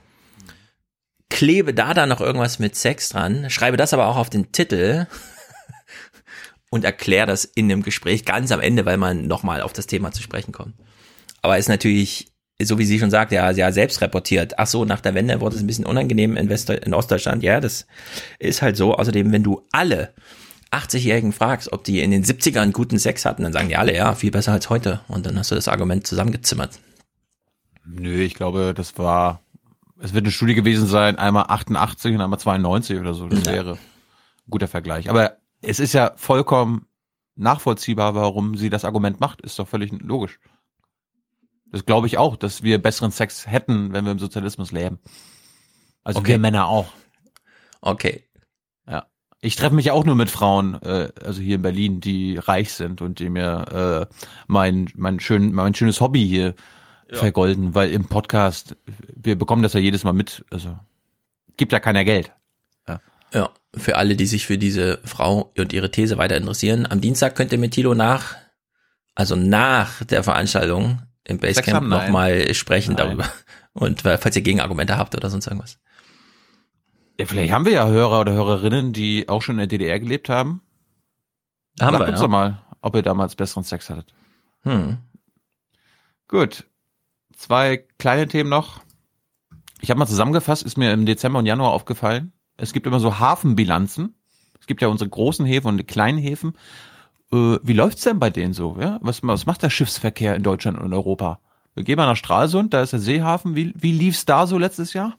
Klebe 1.31 1.75
da 1.75 1.95
dann 1.95 2.09
noch 2.09 2.21
irgendwas 2.21 2.59
mit 2.59 2.75
Sex 2.77 3.11
dran, 3.11 3.51
schreibe 3.51 3.77
das 3.77 3.93
aber 3.93 4.07
auch 4.07 4.17
auf 4.17 4.31
den 4.31 4.53
Titel 4.53 5.07
und 6.71 6.85
erkläre 6.85 7.27
das 7.27 7.45
in 7.45 7.71
einem 7.71 7.83
Gespräch 7.83 8.25
ganz 8.25 8.51
am 8.53 8.61
Ende, 8.61 8.87
weil 8.87 8.97
man 8.97 9.27
nochmal 9.27 9.61
auf 9.61 9.73
das 9.73 9.87
Thema 9.87 10.13
zu 10.13 10.23
sprechen 10.23 10.53
kommt. 10.53 10.75
Aber 11.43 11.59
ist 11.59 11.69
natürlich, 11.69 12.33
so 12.61 12.79
wie 12.79 12.85
sie 12.85 12.99
schon 12.99 13.11
sagt, 13.11 13.33
ja, 13.33 13.51
ja, 13.51 13.73
selbst 13.73 14.01
reportiert. 14.01 14.59
Ach 14.59 14.67
so, 14.67 14.85
nach 14.85 15.01
der 15.01 15.15
Wende 15.15 15.41
wurde 15.41 15.57
es 15.57 15.63
ein 15.63 15.67
bisschen 15.67 15.87
unangenehm 15.87 16.37
in, 16.37 16.49
West 16.49 16.71
in 16.71 16.95
Ostdeutschland. 16.95 17.43
Ja, 17.43 17.61
das 17.61 17.87
ist 18.39 18.63
halt 18.63 18.77
so. 18.77 18.95
Außerdem, 18.95 19.31
wenn 19.33 19.45
du 19.45 19.67
alle 19.71 20.15
80-Jährigen 20.71 21.33
fragst, 21.33 21.73
ob 21.73 21.85
die 21.85 22.01
in 22.01 22.11
den 22.11 22.25
70ern 22.25 22.73
guten 22.73 22.99
Sex 22.99 23.25
hatten, 23.25 23.43
dann 23.43 23.53
sagen 23.53 23.69
die 23.69 23.77
alle, 23.77 23.95
ja, 23.95 24.15
viel 24.15 24.31
besser 24.31 24.53
als 24.53 24.69
heute. 24.71 25.01
Und 25.09 25.27
dann 25.27 25.39
hast 25.39 25.51
du 25.51 25.55
das 25.55 25.69
Argument 25.69 26.07
zusammengezimmert. 26.07 26.79
Nö, 27.85 28.21
ich 28.21 28.35
glaube, 28.35 28.75
das 28.77 28.99
war, 28.99 29.43
es 30.01 30.15
wird 30.15 30.25
eine 30.25 30.33
Studie 30.33 30.55
gewesen 30.55 30.87
sein, 30.87 31.17
einmal 31.19 31.47
88 31.49 32.15
und 32.15 32.21
einmal 32.21 32.39
92 32.39 32.99
oder 33.01 33.15
so. 33.15 33.29
Das 33.29 33.45
Ja. 33.45 33.53
wäre 33.53 33.73
ein 33.73 34.51
guter 34.51 34.69
Vergleich. 34.69 35.11
Aber 35.11 35.37
es 35.63 35.81
ist 35.81 35.93
ja 35.93 36.13
vollkommen 36.17 36.87
nachvollziehbar, 37.37 38.15
warum 38.15 38.57
sie 38.57 38.71
das 38.71 38.85
Argument 38.85 39.21
macht. 39.21 39.41
Ist 39.43 39.59
doch 39.59 39.69
völlig 39.69 39.93
logisch. 40.03 40.39
Das 41.71 41.85
glaube 41.85 42.07
ich 42.07 42.17
auch, 42.19 42.37
dass 42.37 42.63
wir 42.63 42.81
besseren 42.81 43.11
Sex 43.11 43.47
hätten, 43.47 43.93
wenn 43.93 44.05
wir 44.05 44.13
im 44.13 44.19
Sozialismus 44.19 44.73
leben. 44.73 44.99
Also 46.03 46.21
Okay. 46.21 46.33
wir 46.33 46.39
Männer 46.39 46.67
auch. 46.69 46.87
Okay. 47.81 48.25
Ja. 48.89 49.07
Ich 49.41 49.55
treffe 49.57 49.75
mich 49.75 49.91
auch 49.91 50.05
nur 50.05 50.15
mit 50.15 50.31
Frauen, 50.31 50.81
äh, 50.83 51.11
also 51.23 51.41
hier 51.43 51.57
in 51.57 51.63
Berlin, 51.63 52.01
die 52.01 52.39
reich 52.39 52.73
sind 52.73 53.03
und 53.03 53.19
die 53.19 53.29
mir 53.31 54.09
äh, 54.11 54.15
mein, 54.47 54.89
mein, 54.97 55.21
schön, 55.21 55.53
mein 55.53 55.75
schönes 55.75 56.01
Hobby 56.01 56.27
hier 56.27 56.55
vergolden, 57.13 57.75
weil 57.75 57.91
im 57.91 58.05
Podcast, 58.07 58.77
wir 59.15 59.37
bekommen 59.37 59.63
das 59.63 59.73
ja 59.73 59.81
jedes 59.81 60.05
Mal 60.05 60.13
mit. 60.13 60.45
Also 60.51 60.79
gibt 61.57 61.73
ja 61.73 61.81
keiner 61.81 62.05
Geld. 62.05 62.33
Ja, 63.31 63.51
für 63.75 63.97
alle, 63.99 64.17
die 64.17 64.25
sich 64.25 64.47
für 64.47 64.57
diese 64.57 65.01
Frau 65.05 65.53
und 65.59 65.75
ihre 65.75 65.91
These 65.91 66.17
weiter 66.17 66.39
interessieren. 66.39 66.87
Am 66.91 67.03
Dienstag 67.03 67.35
könnt 67.37 67.53
ihr 67.53 67.59
mit 67.59 67.73
Tilo 67.73 67.95
nach, 67.95 68.37
also 69.15 69.37
nach 69.37 70.03
der 70.05 70.23
Veranstaltung 70.25 71.03
im 71.25 71.39
Basecamp 71.39 71.87
nochmal 71.89 72.55
sprechen 72.55 72.95
Nein. 72.95 73.07
darüber. 73.07 73.29
Und 73.75 74.03
weil- 74.07 74.17
falls 74.17 74.35
ihr 74.35 74.41
Gegenargumente 74.41 74.97
habt 74.97 75.15
oder 75.15 75.29
sonst 75.29 75.47
irgendwas. 75.47 75.79
Ja, 77.21 77.27
vielleicht 77.27 77.53
haben 77.53 77.67
wir 77.67 77.73
ja 77.73 77.87
Hörer 77.87 78.21
oder 78.21 78.33
Hörerinnen, 78.33 78.95
die 78.95 79.29
auch 79.29 79.43
schon 79.43 79.57
in 79.57 79.59
der 79.59 79.67
DDR 79.67 80.01
gelebt 80.01 80.31
haben. 80.31 80.63
Haben 81.81 81.99
Sagt 81.99 82.07
wir, 82.07 82.13
uns 82.13 82.21
ja. 82.21 82.27
doch 82.27 82.31
mal, 82.31 82.63
ob 82.81 82.97
ihr 82.97 83.03
damals 83.03 83.35
besseren 83.35 83.63
Sex 83.65 83.91
hattet. 83.91 84.15
Hm. 84.63 84.97
Gut. 86.29 86.65
Zwei 87.39 87.85
kleine 87.99 88.27
Themen 88.27 88.51
noch. 88.51 88.81
Ich 89.81 89.91
habe 89.91 89.99
mal 89.99 90.07
zusammengefasst, 90.07 90.65
ist 90.65 90.77
mir 90.77 90.93
im 90.93 91.07
Dezember 91.07 91.39
und 91.39 91.47
Januar 91.47 91.71
aufgefallen. 91.71 92.33
Es 92.57 92.73
gibt 92.73 92.85
immer 92.85 92.99
so 92.99 93.21
Hafenbilanzen. 93.21 94.17
Es 94.61 94.67
gibt 94.67 94.83
ja 94.83 94.89
unsere 94.89 95.09
großen 95.09 95.47
Häfen 95.47 95.69
und 95.69 95.79
die 95.79 95.85
kleinen 95.85 96.19
Häfen. 96.19 96.55
Äh, 97.33 97.59
wie 97.63 97.75
läuft's 97.75 98.03
denn 98.03 98.19
bei 98.19 98.31
denen 98.31 98.55
so? 98.55 98.77
Ja? 98.81 98.99
Was, 99.03 99.23
was 99.23 99.47
macht 99.47 99.63
der 99.63 99.71
Schiffsverkehr 99.71 100.35
in 100.35 100.43
Deutschland 100.43 100.81
und 100.81 100.93
Europa? 100.93 101.39
Wir 101.75 101.85
gehen 101.85 101.97
mal 101.97 102.07
nach 102.07 102.17
Stralsund, 102.17 102.75
da 102.75 102.83
ist 102.83 102.93
der 102.93 102.99
Seehafen. 102.99 103.55
Wie, 103.55 103.73
wie 103.77 103.93
lief's 103.93 104.25
da 104.25 104.49
so 104.49 104.59
letztes 104.59 104.93
Jahr? 104.93 105.17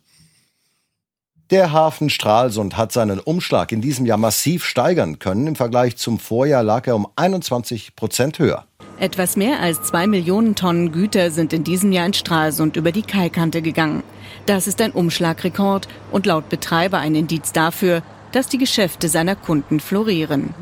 Der 1.52 1.72
Hafen 1.72 2.10
Stralsund 2.10 2.76
hat 2.76 2.92
seinen 2.92 3.19
Umschlag 3.19 3.72
in 3.72 3.80
diesem 3.80 4.06
Jahr 4.06 4.18
massiv 4.18 4.66
steigern 4.66 5.19
können. 5.19 5.48
Im 5.48 5.56
Vergleich 5.56 5.96
zum 5.96 6.19
Vorjahr 6.19 6.64
lag 6.64 6.85
er 6.85 6.98
um 6.98 7.08
21 7.16 7.96
Prozent 7.96 8.40
höher. 8.40 8.66
Etwas 8.99 9.38
mehr 9.38 9.62
als 9.62 9.82
zwei 9.83 10.08
Millionen 10.08 10.56
Tonnen 10.56 10.92
Güter 10.92 11.32
sind 11.32 11.53
in 11.53 11.64
diesem 11.64 11.94
Jahr 11.94 12.06
in 12.06 12.14
Stralsund 12.14 12.76
über 12.76 12.92
die 12.92 13.01
Kaikante 13.01 13.62
gegangen. 13.62 14.03
Das 14.46 14.67
ist 14.67 14.82
ein 14.82 14.92
Umschlagrekord 14.92 15.88
und 16.12 16.26
laut 16.26 16.49
Betreiber 16.49 16.98
ein 16.98 17.15
Indiz 17.15 17.53
dafür, 17.53 18.01
dass 18.33 18.49
die 18.49 18.58
Geschäfte 18.58 19.08
seiner 19.08 19.38
Kunden 19.38 19.80
florieren. 19.80 20.53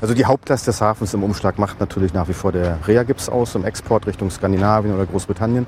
Also 0.00 0.14
die 0.14 0.24
Hauptlast 0.24 0.68
des 0.68 0.80
Hafens 0.80 1.14
im 1.14 1.24
Umschlag 1.24 1.58
macht 1.58 1.80
natürlich 1.80 2.14
nach 2.14 2.28
wie 2.28 2.32
vor 2.32 2.52
der 2.52 2.78
Reagips 2.86 3.28
aus 3.28 3.56
im 3.56 3.64
Export 3.64 4.06
Richtung 4.06 4.30
Skandinavien 4.30 4.94
oder 4.94 5.04
Großbritannien. 5.06 5.66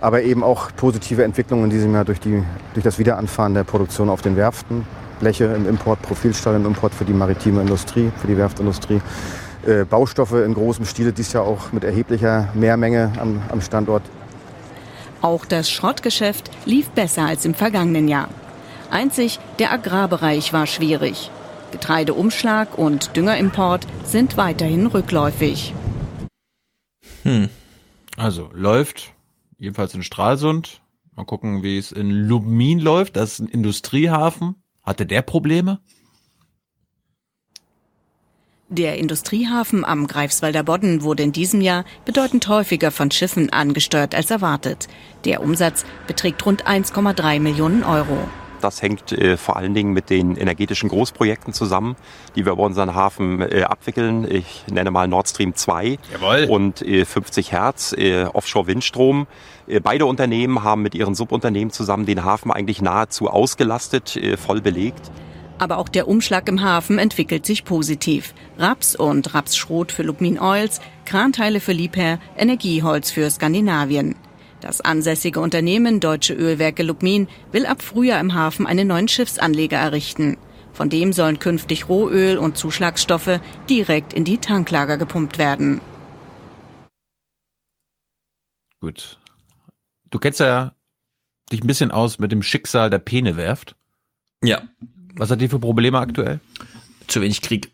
Aber 0.00 0.22
eben 0.22 0.42
auch 0.42 0.70
positive 0.76 1.22
Entwicklungen 1.22 1.64
in 1.64 1.70
diesem 1.70 1.94
Jahr 1.94 2.04
durch, 2.04 2.18
die, 2.18 2.42
durch 2.74 2.82
das 2.82 2.98
Wiederanfahren 2.98 3.54
der 3.54 3.62
Produktion 3.62 4.10
auf 4.10 4.20
den 4.20 4.34
Werften. 4.36 4.84
Bleche 5.20 5.44
im 5.44 5.68
Import, 5.68 6.02
Profilstahl 6.02 6.56
im 6.56 6.66
Import 6.66 6.92
für 6.92 7.04
die 7.04 7.14
maritime 7.14 7.60
Industrie, 7.60 8.10
für 8.20 8.26
die 8.26 8.36
Werftindustrie. 8.36 9.00
Äh, 9.66 9.84
Baustoffe 9.84 10.44
in 10.44 10.54
großem 10.54 10.84
Stile, 10.84 11.12
dies 11.12 11.32
Jahr 11.32 11.44
auch 11.44 11.72
mit 11.72 11.82
erheblicher 11.82 12.48
Mehrmenge 12.54 13.12
am, 13.18 13.42
am 13.50 13.60
Standort. 13.60 14.02
Auch 15.22 15.44
das 15.44 15.68
Schrottgeschäft 15.68 16.50
lief 16.66 16.88
besser 16.90 17.26
als 17.26 17.44
im 17.44 17.54
vergangenen 17.54 18.06
Jahr. 18.06 18.28
Einzig 18.90 19.40
der 19.58 19.72
Agrarbereich 19.72 20.52
war 20.52 20.68
schwierig. 20.68 21.32
Getreideumschlag 21.72 22.78
und 22.78 23.16
Düngerimport 23.16 23.88
sind 24.04 24.36
weiterhin 24.36 24.86
rückläufig. 24.86 25.74
Hm. 27.24 27.48
Also 28.16 28.50
läuft, 28.52 29.14
jedenfalls 29.58 29.94
in 29.94 30.04
Stralsund. 30.04 30.80
Mal 31.16 31.24
gucken, 31.24 31.64
wie 31.64 31.76
es 31.76 31.90
in 31.90 32.10
Lubmin 32.10 32.78
läuft. 32.78 33.16
Das 33.16 33.32
ist 33.32 33.38
ein 33.40 33.48
Industriehafen. 33.48 34.54
Hatte 34.84 35.06
der 35.06 35.22
Probleme? 35.22 35.80
Der 38.68 38.98
Industriehafen 38.98 39.84
am 39.84 40.08
Greifswalder 40.08 40.64
Bodden 40.64 41.02
wurde 41.02 41.22
in 41.22 41.30
diesem 41.30 41.60
Jahr 41.60 41.84
bedeutend 42.04 42.48
häufiger 42.48 42.90
von 42.90 43.12
Schiffen 43.12 43.52
angesteuert 43.52 44.12
als 44.12 44.28
erwartet. 44.32 44.88
Der 45.24 45.40
Umsatz 45.40 45.84
beträgt 46.08 46.44
rund 46.44 46.66
1,3 46.66 47.38
Millionen 47.38 47.84
Euro. 47.84 48.18
Das 48.60 48.82
hängt 48.82 49.12
äh, 49.12 49.36
vor 49.36 49.56
allen 49.56 49.74
Dingen 49.74 49.92
mit 49.92 50.10
den 50.10 50.36
energetischen 50.36 50.88
Großprojekten 50.88 51.52
zusammen, 51.52 51.94
die 52.34 52.44
wir 52.44 52.56
bei 52.56 52.62
unseren 52.64 52.96
Hafen 52.96 53.40
äh, 53.40 53.62
abwickeln. 53.62 54.26
Ich 54.28 54.64
nenne 54.68 54.90
mal 54.90 55.06
Nord 55.06 55.28
Stream 55.28 55.54
2 55.54 55.98
Jawohl. 56.12 56.46
und 56.50 56.82
äh, 56.82 57.04
50 57.04 57.52
Hertz 57.52 57.92
äh, 57.92 58.24
Offshore-Windstrom. 58.24 59.28
Äh, 59.68 59.78
beide 59.78 60.06
Unternehmen 60.06 60.64
haben 60.64 60.82
mit 60.82 60.96
ihren 60.96 61.14
Subunternehmen 61.14 61.70
zusammen 61.70 62.04
den 62.04 62.24
Hafen 62.24 62.50
eigentlich 62.50 62.82
nahezu 62.82 63.28
ausgelastet, 63.28 64.16
äh, 64.16 64.36
voll 64.36 64.60
belegt. 64.60 65.12
Aber 65.58 65.78
auch 65.78 65.88
der 65.88 66.08
Umschlag 66.08 66.48
im 66.48 66.62
Hafen 66.62 66.98
entwickelt 66.98 67.46
sich 67.46 67.64
positiv. 67.64 68.34
Raps 68.58 68.94
und 68.94 69.34
Rapsschrot 69.34 69.90
für 69.92 70.02
Lubmin 70.02 70.38
Oils, 70.38 70.80
Kranteile 71.04 71.60
für 71.60 71.72
Liebherr, 71.72 72.18
Energieholz 72.36 73.10
für 73.10 73.30
Skandinavien. 73.30 74.16
Das 74.60 74.80
ansässige 74.80 75.40
Unternehmen 75.40 76.00
Deutsche 76.00 76.34
Ölwerke 76.34 76.82
Lubmin 76.82 77.28
will 77.52 77.66
ab 77.66 77.82
Frühjahr 77.82 78.20
im 78.20 78.34
Hafen 78.34 78.66
einen 78.66 78.88
neuen 78.88 79.08
Schiffsanleger 79.08 79.78
errichten. 79.78 80.36
Von 80.72 80.90
dem 80.90 81.12
sollen 81.12 81.38
künftig 81.38 81.88
Rohöl 81.88 82.36
und 82.36 82.58
Zuschlagsstoffe 82.58 83.40
direkt 83.70 84.12
in 84.12 84.24
die 84.24 84.38
Tanklager 84.38 84.98
gepumpt 84.98 85.38
werden. 85.38 85.80
Gut. 88.80 89.18
Du 90.10 90.18
kennst 90.18 90.40
ja 90.40 90.74
dich 91.50 91.62
ein 91.62 91.66
bisschen 91.66 91.90
aus 91.90 92.18
mit 92.18 92.30
dem 92.30 92.42
Schicksal 92.42 92.90
der 92.90 92.98
Penewerft. 92.98 93.74
Ja. 94.42 94.62
Was 95.16 95.30
hat 95.30 95.40
die 95.40 95.48
für 95.48 95.58
Probleme 95.58 95.98
aktuell? 95.98 96.40
Zu 97.06 97.22
wenig 97.22 97.40
Krieg. 97.42 97.72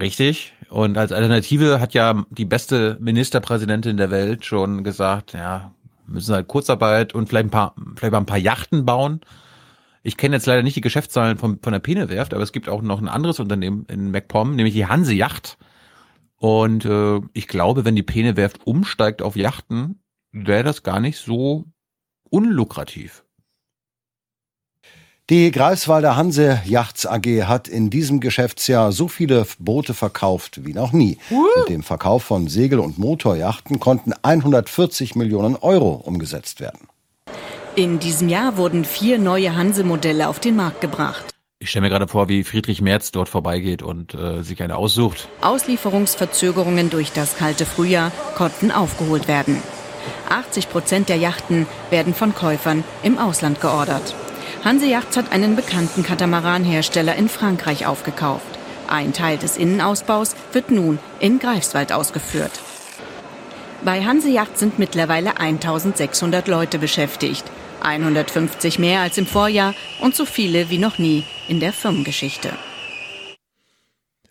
Richtig. 0.00 0.54
Und 0.70 0.96
als 0.96 1.12
Alternative 1.12 1.80
hat 1.80 1.94
ja 1.94 2.24
die 2.30 2.44
beste 2.44 2.96
Ministerpräsidentin 3.00 3.96
der 3.96 4.10
Welt 4.10 4.44
schon 4.44 4.84
gesagt, 4.84 5.32
ja, 5.32 5.72
wir 6.06 6.14
müssen 6.14 6.34
halt 6.34 6.48
Kurzarbeit 6.48 7.14
und 7.14 7.28
vielleicht 7.28 7.46
ein 7.46 7.50
paar, 7.50 7.74
vielleicht 7.96 8.12
mal 8.12 8.18
ein 8.18 8.26
paar 8.26 8.38
Yachten 8.38 8.84
bauen. 8.84 9.20
Ich 10.02 10.16
kenne 10.16 10.36
jetzt 10.36 10.46
leider 10.46 10.62
nicht 10.62 10.76
die 10.76 10.80
Geschäftszahlen 10.80 11.36
von, 11.36 11.58
von 11.60 11.72
der 11.72 11.80
Penewerft, 11.80 12.32
aber 12.32 12.42
es 12.42 12.52
gibt 12.52 12.68
auch 12.68 12.82
noch 12.82 13.00
ein 13.00 13.08
anderes 13.08 13.40
Unternehmen 13.40 13.84
in 13.86 14.10
MacPom, 14.10 14.54
nämlich 14.56 14.74
die 14.74 14.86
Hanse 14.86 15.14
Yacht. 15.14 15.58
Und 16.36 16.84
äh, 16.84 17.20
ich 17.32 17.48
glaube, 17.48 17.84
wenn 17.84 17.96
die 17.96 18.02
Penewerft 18.02 18.66
umsteigt 18.66 19.22
auf 19.22 19.36
Yachten, 19.36 20.00
wäre 20.32 20.62
das 20.64 20.82
gar 20.82 21.00
nicht 21.00 21.18
so 21.18 21.64
unlukrativ. 22.30 23.24
Die 25.30 25.50
Greifswalder 25.50 26.16
Hanse 26.16 26.62
Yachts 26.64 27.04
AG 27.04 27.44
hat 27.44 27.68
in 27.68 27.90
diesem 27.90 28.20
Geschäftsjahr 28.20 28.92
so 28.92 29.08
viele 29.08 29.46
Boote 29.58 29.92
verkauft 29.92 30.64
wie 30.64 30.72
noch 30.72 30.92
nie. 30.92 31.18
Mit 31.28 31.68
dem 31.68 31.82
Verkauf 31.82 32.22
von 32.22 32.48
Segel- 32.48 32.78
und 32.78 32.96
Motorjachten 32.96 33.78
konnten 33.78 34.14
140 34.22 35.16
Millionen 35.16 35.56
Euro 35.56 35.90
umgesetzt 35.92 36.60
werden. 36.62 36.88
In 37.76 37.98
diesem 37.98 38.30
Jahr 38.30 38.56
wurden 38.56 38.86
vier 38.86 39.18
neue 39.18 39.54
Hanse-Modelle 39.54 40.28
auf 40.28 40.40
den 40.40 40.56
Markt 40.56 40.80
gebracht. 40.80 41.34
Ich 41.58 41.68
stelle 41.68 41.82
mir 41.82 41.90
gerade 41.90 42.08
vor, 42.08 42.30
wie 42.30 42.42
Friedrich 42.42 42.80
Merz 42.80 43.10
dort 43.10 43.28
vorbeigeht 43.28 43.82
und 43.82 44.14
äh, 44.14 44.42
sich 44.42 44.62
eine 44.62 44.76
aussucht. 44.76 45.28
Auslieferungsverzögerungen 45.42 46.88
durch 46.88 47.12
das 47.12 47.36
kalte 47.36 47.66
Frühjahr 47.66 48.12
konnten 48.34 48.70
aufgeholt 48.70 49.28
werden. 49.28 49.62
80 50.30 50.70
Prozent 50.70 51.10
der 51.10 51.16
Yachten 51.16 51.66
werden 51.90 52.14
von 52.14 52.34
Käufern 52.34 52.82
im 53.02 53.18
Ausland 53.18 53.60
geordert. 53.60 54.14
Hanse 54.64 54.86
Yachts 54.86 55.16
hat 55.16 55.30
einen 55.32 55.54
bekannten 55.54 56.02
Katamaranhersteller 56.02 57.14
in 57.14 57.28
Frankreich 57.28 57.86
aufgekauft. 57.86 58.58
Ein 58.88 59.12
Teil 59.12 59.38
des 59.38 59.56
Innenausbaus 59.56 60.34
wird 60.52 60.70
nun 60.70 60.98
in 61.20 61.38
Greifswald 61.38 61.92
ausgeführt. 61.92 62.60
Bei 63.84 64.04
Hanse 64.04 64.28
Yacht 64.28 64.58
sind 64.58 64.78
mittlerweile 64.78 65.38
1600 65.38 66.48
Leute 66.48 66.78
beschäftigt. 66.78 67.44
150 67.80 68.80
mehr 68.80 69.00
als 69.00 69.16
im 69.18 69.26
Vorjahr 69.26 69.74
und 70.00 70.16
so 70.16 70.24
viele 70.24 70.68
wie 70.68 70.78
noch 70.78 70.98
nie 70.98 71.24
in 71.46 71.60
der 71.60 71.72
Firmengeschichte. 71.72 72.50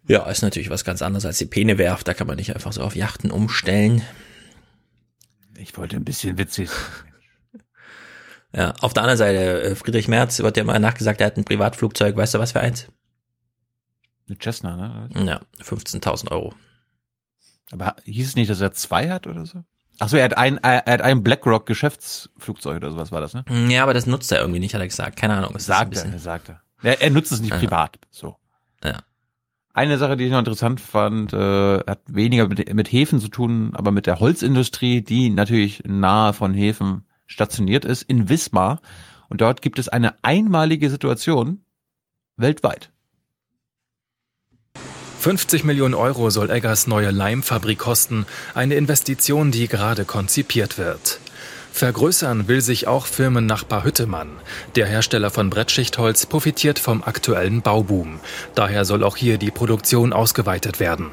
Ja, 0.08 0.30
ist 0.30 0.42
natürlich 0.42 0.70
was 0.70 0.84
ganz 0.84 1.02
anderes 1.02 1.26
als 1.26 1.38
die 1.38 1.46
Penewerft. 1.46 2.08
Da 2.08 2.14
kann 2.14 2.28
man 2.28 2.36
nicht 2.36 2.54
einfach 2.54 2.74
so 2.74 2.82
auf 2.82 2.96
Yachten 2.96 3.32
umstellen. 3.32 4.02
Ich 5.58 5.78
wollte 5.78 5.96
ein 5.96 6.04
bisschen 6.04 6.38
witzig. 6.38 6.70
Ja, 8.56 8.74
auf 8.82 8.94
der 8.94 9.04
anderen 9.04 9.18
Seite, 9.18 9.62
äh, 9.62 9.76
Friedrich 9.76 10.08
Merz 10.08 10.40
wird 10.40 10.58
ja 10.58 10.64
mal 10.64 10.80
nachgesagt, 10.80 11.20
er 11.22 11.28
hat 11.28 11.38
ein 11.38 11.44
Privatflugzeug. 11.46 12.16
Weißt 12.16 12.34
du, 12.34 12.40
was 12.40 12.54
für 12.54 12.60
eins? 12.62 12.88
Eine 14.28 14.38
Cessna, 14.42 14.76
ne? 14.76 15.10
Ja, 15.26 15.42
15.000 15.64 16.32
Euro. 16.32 16.54
Aber 17.72 17.96
hieß 18.06 18.28
es 18.30 18.36
nicht, 18.36 18.50
dass 18.50 18.62
er 18.62 18.72
zwei 18.72 19.10
hat 19.10 19.28
oder 19.28 19.46
so? 19.46 19.64
Ach 20.00 20.10
so, 20.10 20.18
er 20.18 20.26
hat 20.26 20.38
ein, 20.38 20.58
er 20.60 20.84
hat 20.86 21.02
ein 21.02 21.24
BlackRock 21.24 21.66
Geschäftsflugzeug 21.66 22.78
oder 22.78 22.92
sowas 22.92 23.12
war 23.12 23.20
das, 23.20 23.34
ne? 23.34 23.44
Ja, 23.70 23.84
aber 23.84 23.94
das 23.94 24.06
nutzt 24.06 24.32
er 24.32 24.40
irgendwie 24.40 24.60
nicht, 24.60 24.74
hat 24.76 24.82
er 24.82 24.88
gesagt. 24.88 25.18
Keine 25.18 25.36
Ahnung. 25.36 25.58
Sagt 25.58 25.96
er, 25.96 26.20
sagt 26.20 26.50
er. 26.50 26.62
er. 26.84 27.02
Er 27.02 27.10
nutzt 27.10 27.32
es 27.32 27.42
nicht 27.42 27.52
Ja. 27.52 27.58
privat, 27.58 27.98
so. 28.12 28.36
Ja. 28.84 29.00
Eine 29.74 29.98
Sache, 29.98 30.18
die 30.18 30.26
ich 30.26 30.32
noch 30.32 30.40
interessant 30.40 30.82
fand, 30.82 31.34
äh, 31.34 31.80
hat 31.80 32.02
weniger 32.08 32.48
mit, 32.48 32.74
mit 32.74 32.92
Häfen 32.92 33.20
zu 33.20 33.28
tun, 33.28 33.72
aber 33.76 33.92
mit 33.92 34.06
der 34.08 34.20
Holzindustrie, 34.20 35.02
die 35.02 35.30
natürlich 35.30 35.84
nahe 35.86 36.34
von 36.34 36.54
Häfen 36.54 37.07
stationiert 37.28 37.86
ist, 37.86 38.04
in 38.04 38.30
Wismar. 38.30 38.82
Und 39.30 39.42
dort 39.42 39.62
gibt 39.62 39.78
es 39.78 39.90
eine 39.90 40.16
einmalige 40.24 40.90
Situation 40.90 41.62
weltweit. 42.38 42.90
50 45.20 45.64
Millionen 45.64 45.94
Euro 45.94 46.30
soll 46.30 46.50
Eggers 46.50 46.88
neue 46.88 47.12
Leimfabrik 47.12 47.80
kosten, 47.80 48.26
eine 48.54 48.76
Investition, 48.76 49.52
die 49.52 49.68
gerade 49.68 50.06
konzipiert 50.06 50.78
wird. 50.78 51.20
Vergrößern 51.72 52.48
will 52.48 52.62
sich 52.62 52.88
auch 52.88 53.06
Firmennachbar 53.06 53.84
Hüttemann. 53.84 54.30
Der 54.76 54.88
Hersteller 54.88 55.30
von 55.30 55.50
Brettschichtholz 55.50 56.26
profitiert 56.26 56.80
vom 56.80 57.04
aktuellen 57.04 57.62
Bauboom. 57.62 58.20
Daher 58.56 58.86
soll 58.86 59.04
auch 59.04 59.18
hier 59.18 59.38
die 59.38 59.52
Produktion 59.52 60.14
ausgeweitet 60.14 60.80
werden. 60.80 61.12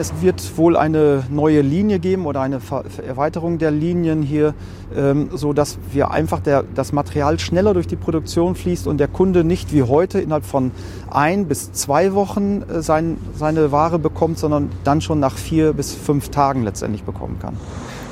Es 0.00 0.22
wird 0.22 0.56
wohl 0.56 0.78
eine 0.78 1.24
neue 1.28 1.60
Linie 1.60 1.98
geben 1.98 2.24
oder 2.24 2.40
eine 2.40 2.58
Erweiterung 3.06 3.58
der 3.58 3.70
Linien 3.70 4.22
hier, 4.22 4.54
ähm, 4.96 5.28
so 5.34 5.52
dass 5.52 5.76
wir 5.92 6.10
einfach 6.10 6.40
der, 6.40 6.64
das 6.74 6.92
Material 6.92 7.38
schneller 7.38 7.74
durch 7.74 7.86
die 7.86 7.96
Produktion 7.96 8.54
fließt 8.54 8.86
und 8.86 8.96
der 8.96 9.08
Kunde 9.08 9.44
nicht 9.44 9.74
wie 9.74 9.82
heute 9.82 10.18
innerhalb 10.18 10.46
von 10.46 10.70
ein 11.10 11.48
bis 11.48 11.72
zwei 11.72 12.14
Wochen 12.14 12.62
äh, 12.62 12.80
sein, 12.80 13.18
seine 13.36 13.72
Ware 13.72 13.98
bekommt, 13.98 14.38
sondern 14.38 14.70
dann 14.84 15.02
schon 15.02 15.20
nach 15.20 15.36
vier 15.36 15.74
bis 15.74 15.92
fünf 15.92 16.30
Tagen 16.30 16.62
letztendlich 16.64 17.02
bekommen 17.02 17.38
kann. 17.38 17.58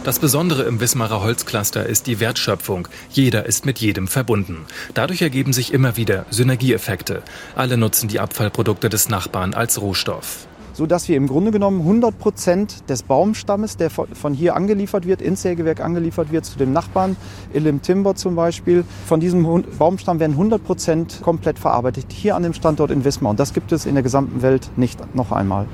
Das 0.04 0.19
Besondere 0.19 0.65
im 0.65 0.81
Wismarer 0.81 1.22
Holzcluster 1.22 1.87
ist 1.87 2.06
die 2.06 2.21
Wertschöpfung. 2.21 2.87
Jeder 3.08 3.47
ist 3.47 3.65
mit 3.65 3.78
jedem 3.78 4.08
verbunden. 4.08 4.67
Dadurch 4.92 5.22
ergeben 5.22 5.54
sich 5.54 5.72
immer 5.72 5.97
wieder 5.97 6.26
Synergieeffekte. 6.28 7.22
Alle 7.56 7.78
nutzen 7.78 8.08
die 8.08 8.21
Abfallprodukte 8.21 8.90
des 8.90 9.08
Nachbarn 9.08 9.54
als 9.54 9.81
Rohstoff. 9.81 10.48
So 10.78 10.87
dass 10.87 11.09
wir 11.09 11.17
im 11.17 11.27
Grunde 11.27 11.51
genommen 11.51 11.81
100 11.81 12.17
Prozent 12.21 12.89
des 12.89 13.03
Baumstammes, 13.03 13.77
der 13.77 13.91
von 13.91 14.33
hier 14.33 14.55
angeliefert 14.55 15.09
wird, 15.09 15.21
ins 15.21 15.43
Sägewerk 15.43 15.81
angeliefert 15.81 16.31
wird, 16.31 16.44
zu 16.44 16.57
dem 16.57 16.73
Nachbarn, 16.73 17.17
Illim 17.53 17.83
Timber 17.83 18.15
zum 18.15 18.37
Beispiel, 18.37 18.85
von 19.05 19.19
diesem 19.19 19.43
Baumstamm 19.77 20.21
werden 20.21 20.35
100 20.35 20.65
Prozent 20.65 21.19
komplett 21.21 21.59
verarbeitet, 21.59 22.07
hier 22.12 22.37
an 22.37 22.44
dem 22.44 22.55
Standort 22.55 22.93
in 22.93 23.05
Wismar. 23.05 23.31
Und 23.31 23.41
das 23.41 23.55
gibt 23.55 23.73
es 23.73 23.87
in 23.87 23.94
der 23.94 24.05
gesamten 24.05 24.41
Welt 24.41 24.71
nicht 24.77 25.17
noch 25.17 25.33
einmal. 25.33 25.67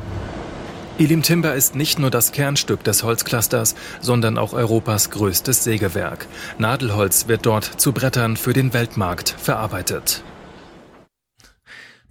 Elim 0.99 1.21
Timber 1.23 1.55
ist 1.55 1.75
nicht 1.75 1.99
nur 1.99 2.11
das 2.11 2.33
Kernstück 2.33 2.83
des 2.83 3.03
Holzclusters, 3.03 3.75
sondern 4.01 4.39
auch 4.39 4.55
Europas 4.55 5.11
größtes 5.11 5.65
Sägewerk. 5.65 6.27
Nadelholz 6.57 7.29
wird 7.29 7.45
dort 7.45 7.65
zu 7.65 7.93
Brettern 7.93 8.39
für 8.39 8.55
den 8.55 8.73
Weltmarkt 8.73 9.29
verarbeitet. 9.37 10.25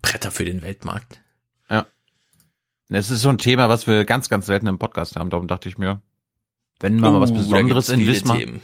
Bretter 0.03 0.29
für 0.29 0.45
den 0.45 0.61
Weltmarkt. 0.61 1.21
Ja. 1.71 1.87
Es 2.95 3.09
ist 3.09 3.21
so 3.21 3.29
ein 3.29 3.37
Thema, 3.37 3.69
was 3.69 3.87
wir 3.87 4.05
ganz, 4.05 4.29
ganz 4.29 4.45
selten 4.45 4.67
im 4.67 4.77
Podcast 4.79 5.15
haben. 5.15 5.29
Darum 5.29 5.47
dachte 5.47 5.67
ich 5.69 5.77
mir, 5.77 6.01
wenn 6.79 6.97
mal 6.97 7.15
Oh, 7.15 7.21
was 7.21 7.31
da 7.31 7.37
Besonderes 7.37 7.89
in 7.89 8.05
Wismar. 8.05 8.37
Themen. 8.37 8.61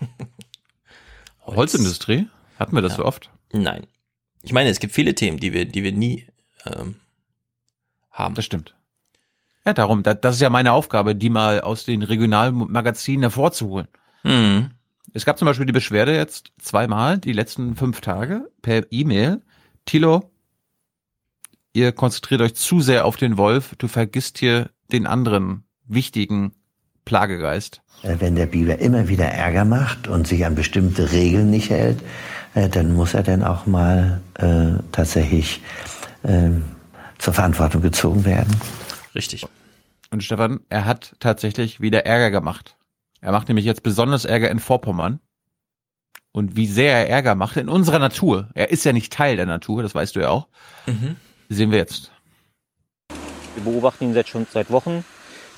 Holzindustrie? 1.46 2.28
Hatten 2.58 2.74
wir 2.74 2.82
das 2.82 2.92
Ja. 2.92 2.98
so 2.98 3.04
oft? 3.04 3.30
Nein. 3.52 3.86
Ich 4.42 4.52
meine, 4.52 4.70
es 4.70 4.78
gibt 4.80 4.94
viele 4.94 5.14
Themen, 5.14 5.38
die 5.38 5.52
wir, 5.52 5.64
die 5.64 5.82
wir 5.82 5.92
nie 5.92 6.26
ähm, 6.66 6.96
haben. 8.10 8.34
Das 8.34 8.44
stimmt. 8.44 8.74
Ja, 9.66 9.74
darum, 9.74 10.02
da, 10.02 10.14
das 10.14 10.36
ist 10.36 10.40
ja 10.42 10.50
meine 10.50 10.72
Aufgabe, 10.72 11.14
die 11.14 11.28
mal 11.30 11.60
aus 11.60 11.84
den 11.84 12.02
Regionalmagazinen 12.02 13.22
hervorzuholen. 13.22 13.88
Mhm. 14.22 14.70
Es 15.12 15.24
gab 15.24 15.38
zum 15.38 15.46
Beispiel 15.46 15.66
die 15.66 15.72
Beschwerde 15.72 16.14
jetzt 16.14 16.52
zweimal, 16.58 17.18
die 17.18 17.32
letzten 17.32 17.74
fünf 17.76 18.00
Tage, 18.00 18.50
per 18.62 18.84
E-Mail. 18.90 19.42
Tilo, 19.86 20.30
ihr 21.72 21.92
konzentriert 21.92 22.40
euch 22.40 22.54
zu 22.54 22.80
sehr 22.80 23.04
auf 23.04 23.16
den 23.16 23.36
Wolf, 23.36 23.74
du 23.78 23.88
vergisst 23.88 24.38
hier 24.38 24.70
den 24.92 25.06
anderen 25.06 25.64
wichtigen 25.86 26.52
Plagegeist. 27.04 27.82
Äh, 28.02 28.16
Wenn 28.18 28.34
der 28.34 28.46
Biber 28.46 28.78
immer 28.78 29.08
wieder 29.08 29.26
Ärger 29.26 29.64
macht 29.64 30.08
und 30.08 30.26
sich 30.26 30.44
an 30.44 30.54
bestimmte 30.54 31.12
Regeln 31.12 31.50
nicht 31.50 31.70
hält, 31.70 32.00
äh, 32.54 32.68
dann 32.68 32.94
muss 32.94 33.14
er 33.14 33.22
dann 33.22 33.42
auch 33.44 33.66
mal 33.66 34.20
äh, 34.34 34.82
tatsächlich 34.92 35.60
ähm, 36.24 36.64
zur 37.18 37.34
Verantwortung 37.34 37.82
gezogen 37.82 38.24
werden. 38.24 38.54
Richtig. 39.14 39.46
Und 40.10 40.24
Stefan, 40.24 40.60
er 40.68 40.84
hat 40.84 41.14
tatsächlich 41.20 41.80
wieder 41.80 42.04
Ärger 42.06 42.30
gemacht. 42.30 42.76
Er 43.20 43.32
macht 43.32 43.48
nämlich 43.48 43.66
jetzt 43.66 43.82
besonders 43.82 44.24
Ärger 44.24 44.50
in 44.50 44.58
Vorpommern. 44.58 45.20
Und 46.32 46.56
wie 46.56 46.66
sehr 46.66 46.92
er 46.92 47.08
Ärger 47.08 47.34
macht 47.34 47.56
in 47.56 47.68
unserer 47.68 47.98
Natur, 47.98 48.48
er 48.54 48.70
ist 48.70 48.84
ja 48.84 48.92
nicht 48.92 49.12
Teil 49.12 49.36
der 49.36 49.46
Natur, 49.46 49.82
das 49.82 49.94
weißt 49.94 50.14
du 50.16 50.20
ja 50.20 50.28
auch, 50.30 50.46
Mhm. 50.86 51.16
Sehen 51.54 51.70
wir 51.70 51.78
jetzt. 51.78 52.10
Wir 53.54 53.64
beobachten 53.64 54.04
ihn 54.04 54.14
jetzt 54.14 54.30
schon 54.30 54.46
seit 54.50 54.70
Wochen. 54.70 55.04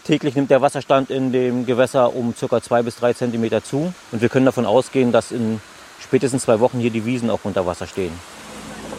Täglich 0.05 0.35
nimmt 0.35 0.51
der 0.51 0.61
Wasserstand 0.61 1.11
in 1.11 1.31
dem 1.31 1.65
Gewässer 1.65 2.17
um 2.17 2.35
ca. 2.35 2.61
zwei 2.61 2.83
bis 2.83 2.97
drei 2.97 3.13
Zentimeter 3.13 3.63
zu. 3.63 3.95
Und 4.11 4.21
wir 4.23 4.29
können 4.29 4.47
davon 4.47 4.67
ausgehen, 4.67 5.13
dass 5.13 5.31
in 5.31 5.61
spätestens 6.01 6.43
zwei 6.43 6.59
Wochen 6.59 6.81
hier 6.81 6.91
die 6.91 7.05
Wiesen 7.05 7.31
auch 7.31 7.41
unter 7.45 7.67
Wasser 7.67 7.87
stehen. 7.87 8.13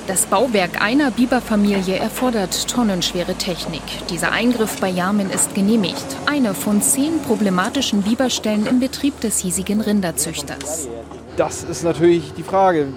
Das 0.08 0.26
Bauwerk 0.26 0.82
einer 0.82 1.12
Biberfamilie 1.12 1.96
erfordert 1.96 2.68
tonnenschwere 2.70 3.36
Technik. 3.36 3.82
Dieser 4.10 4.34
Eingriff 4.34 4.80
bei 4.82 4.90
Yamen 4.90 5.30
ist 5.30 5.56
genehmigt. 5.56 6.06
Eine 6.26 6.54
von 6.54 6.82
zehn 6.82 7.22
problematischen 7.22 8.02
Biberstellen 8.02 8.66
im 8.68 8.82
Betrieb 8.82 9.20
des 9.22 9.40
hiesigen 9.40 9.80
Rinderzüchters. 9.80 10.90
Das 11.38 11.64
ist 11.64 11.84
natürlich 11.84 12.34
die 12.34 12.44
Frage, 12.44 12.88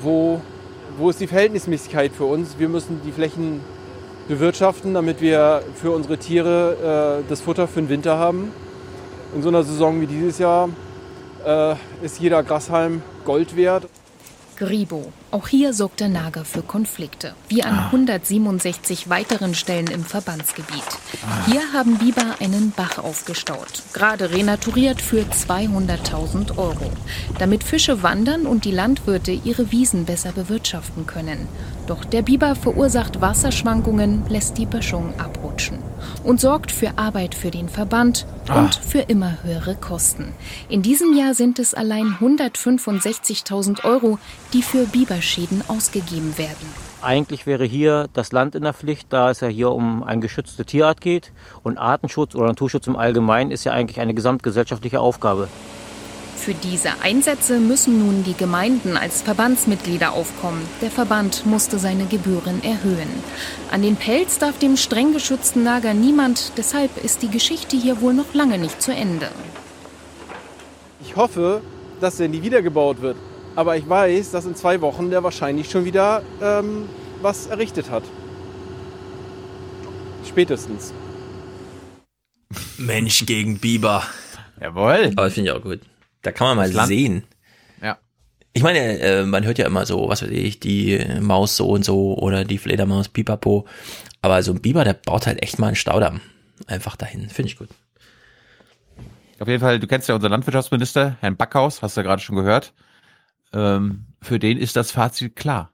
wo, 0.00 0.40
wo 0.98 1.10
ist 1.10 1.20
die 1.20 1.28
Verhältnismäßigkeit 1.28 2.12
für 2.12 2.24
uns? 2.24 2.58
Wir 2.58 2.68
müssen 2.68 3.00
die 3.04 3.12
Flächen 3.12 3.60
bewirtschaften, 4.26 4.94
damit 4.94 5.20
wir 5.20 5.62
für 5.76 5.92
unsere 5.92 6.18
Tiere 6.18 7.22
äh, 7.22 7.28
das 7.28 7.40
Futter 7.40 7.68
für 7.68 7.80
den 7.80 7.88
Winter 7.88 8.18
haben. 8.18 8.50
In 9.34 9.42
so 9.42 9.48
einer 9.48 9.62
Saison 9.62 10.00
wie 10.00 10.06
dieses 10.06 10.38
Jahr 10.38 10.68
äh, 11.46 11.74
ist 12.02 12.18
jeder 12.18 12.42
Grashalm 12.42 13.02
Gold 13.24 13.56
wert. 13.56 13.88
Gribo. 14.56 15.12
Auch 15.30 15.48
hier 15.48 15.74
sorgt 15.74 16.00
der 16.00 16.08
Nager 16.08 16.46
für 16.46 16.62
Konflikte, 16.62 17.34
wie 17.48 17.62
an 17.62 17.78
167 17.78 19.10
weiteren 19.10 19.54
Stellen 19.54 19.88
im 19.88 20.02
Verbandsgebiet. 20.02 20.82
Hier 21.44 21.60
haben 21.74 21.98
Biber 21.98 22.36
einen 22.40 22.70
Bach 22.70 22.96
aufgestaut, 22.96 23.82
gerade 23.92 24.30
renaturiert 24.30 25.02
für 25.02 25.20
200.000 25.20 26.56
Euro, 26.56 26.90
damit 27.38 27.62
Fische 27.62 28.02
wandern 28.02 28.46
und 28.46 28.64
die 28.64 28.70
Landwirte 28.70 29.32
ihre 29.32 29.70
Wiesen 29.70 30.06
besser 30.06 30.32
bewirtschaften 30.32 31.06
können. 31.06 31.46
Doch 31.86 32.06
der 32.06 32.22
Biber 32.22 32.54
verursacht 32.54 33.20
Wasserschwankungen, 33.20 34.24
lässt 34.30 34.56
die 34.56 34.66
Böschung 34.66 35.12
abrutschen 35.20 35.78
und 36.24 36.40
sorgt 36.40 36.72
für 36.72 36.96
Arbeit 36.96 37.34
für 37.34 37.50
den 37.50 37.68
Verband 37.68 38.26
und 38.54 38.74
für 38.74 39.00
immer 39.00 39.38
höhere 39.42 39.74
Kosten. 39.74 40.32
In 40.68 40.82
diesem 40.82 41.16
Jahr 41.16 41.34
sind 41.34 41.58
es 41.58 41.74
allein 41.74 42.16
165.000 42.20 43.84
Euro, 43.84 44.18
die 44.52 44.62
für 44.62 44.86
Biberschäden 45.18 45.64
ausgegeben 45.66 46.38
werden. 46.38 46.88
Eigentlich 47.02 47.46
wäre 47.46 47.64
hier 47.64 48.08
das 48.12 48.32
Land 48.32 48.54
in 48.54 48.62
der 48.62 48.72
Pflicht, 48.72 49.12
da 49.12 49.30
es 49.30 49.40
ja 49.40 49.48
hier 49.48 49.70
um 49.70 50.02
eine 50.02 50.20
geschützte 50.20 50.64
Tierart 50.64 51.00
geht. 51.00 51.32
Und 51.62 51.78
Artenschutz 51.78 52.34
oder 52.34 52.46
Naturschutz 52.46 52.86
im 52.86 52.96
Allgemeinen 52.96 53.50
ist 53.50 53.64
ja 53.64 53.72
eigentlich 53.72 54.00
eine 54.00 54.14
gesamtgesellschaftliche 54.14 55.00
Aufgabe. 55.00 55.48
Für 56.36 56.54
diese 56.54 56.90
Einsätze 57.02 57.58
müssen 57.58 57.98
nun 57.98 58.22
die 58.22 58.34
Gemeinden 58.34 58.96
als 58.96 59.22
Verbandsmitglieder 59.22 60.12
aufkommen. 60.12 60.62
Der 60.80 60.90
Verband 60.90 61.44
musste 61.46 61.78
seine 61.78 62.06
Gebühren 62.06 62.62
erhöhen. 62.62 63.08
An 63.72 63.82
den 63.82 63.96
Pelz 63.96 64.38
darf 64.38 64.58
dem 64.58 64.76
streng 64.76 65.12
geschützten 65.12 65.64
Nager 65.64 65.94
niemand, 65.94 66.52
deshalb 66.56 67.04
ist 67.04 67.22
die 67.22 67.30
Geschichte 67.30 67.76
hier 67.76 68.00
wohl 68.00 68.14
noch 68.14 68.34
lange 68.34 68.56
nicht 68.58 68.80
zu 68.80 68.92
Ende. 68.92 69.28
Ich 71.00 71.16
hoffe, 71.16 71.60
dass 72.00 72.16
der 72.16 72.28
nie 72.28 72.42
wiedergebaut 72.42 73.02
wird. 73.02 73.16
Aber 73.58 73.76
ich 73.76 73.88
weiß, 73.88 74.30
dass 74.30 74.44
in 74.46 74.54
zwei 74.54 74.80
Wochen 74.82 75.10
der 75.10 75.24
wahrscheinlich 75.24 75.68
schon 75.68 75.84
wieder 75.84 76.22
ähm, 76.40 76.88
was 77.22 77.48
errichtet 77.48 77.90
hat. 77.90 78.04
Spätestens. 80.24 80.94
Mensch 82.76 83.26
gegen 83.26 83.58
Biber. 83.58 84.04
Jawohl. 84.60 85.10
Aber 85.16 85.24
das 85.24 85.34
finde 85.34 85.50
ich 85.50 85.56
auch 85.56 85.60
gut. 85.62 85.80
Da 86.22 86.30
kann 86.30 86.46
man 86.46 86.56
mal 86.58 86.66
Das 86.68 86.76
Land- 86.76 86.88
sehen. 86.88 87.24
Ja. 87.82 87.98
Ich 88.52 88.62
meine, 88.62 89.00
äh, 89.00 89.24
man 89.24 89.44
hört 89.44 89.58
ja 89.58 89.66
immer 89.66 89.86
so, 89.86 90.08
was 90.08 90.22
weiß 90.22 90.30
ich, 90.30 90.60
die 90.60 91.04
Maus 91.20 91.56
so 91.56 91.68
und 91.68 91.84
so 91.84 92.16
oder 92.16 92.44
die 92.44 92.58
Fledermaus 92.58 93.08
pipapo. 93.08 93.66
Aber 94.22 94.40
so 94.44 94.52
ein 94.52 94.60
Biber, 94.62 94.84
der 94.84 94.94
baut 94.94 95.26
halt 95.26 95.42
echt 95.42 95.58
mal 95.58 95.66
einen 95.66 95.74
Staudamm. 95.76 96.20
Einfach 96.68 96.94
dahin. 96.94 97.28
Finde 97.28 97.50
ich 97.50 97.58
gut. 97.58 97.70
Auf 99.40 99.48
jeden 99.48 99.60
Fall, 99.60 99.80
du 99.80 99.88
kennst 99.88 100.08
ja 100.08 100.14
unseren 100.14 100.30
Landwirtschaftsminister, 100.30 101.16
Herrn 101.20 101.36
Backhaus, 101.36 101.82
hast 101.82 101.96
du 101.96 102.02
ja 102.02 102.06
gerade 102.06 102.22
schon 102.22 102.36
gehört. 102.36 102.72
Ähm, 103.52 104.06
für 104.20 104.38
den 104.38 104.58
ist 104.58 104.76
das 104.76 104.90
Fazit 104.90 105.36
klar. 105.36 105.72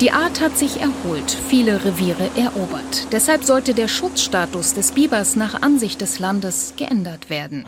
Die 0.00 0.10
Art 0.10 0.40
hat 0.40 0.58
sich 0.58 0.80
erholt, 0.80 1.30
viele 1.30 1.84
Reviere 1.84 2.28
erobert. 2.36 3.12
Deshalb 3.12 3.44
sollte 3.44 3.72
der 3.72 3.86
Schutzstatus 3.86 4.74
des 4.74 4.92
Bibers 4.92 5.36
nach 5.36 5.62
Ansicht 5.62 6.00
des 6.00 6.18
Landes 6.18 6.74
geändert 6.76 7.30
werden. 7.30 7.66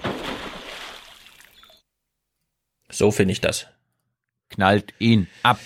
So 2.90 3.10
finde 3.12 3.32
ich 3.32 3.40
das. 3.40 3.66
Knallt 4.50 4.94
ihn 4.98 5.28
ab. 5.42 5.58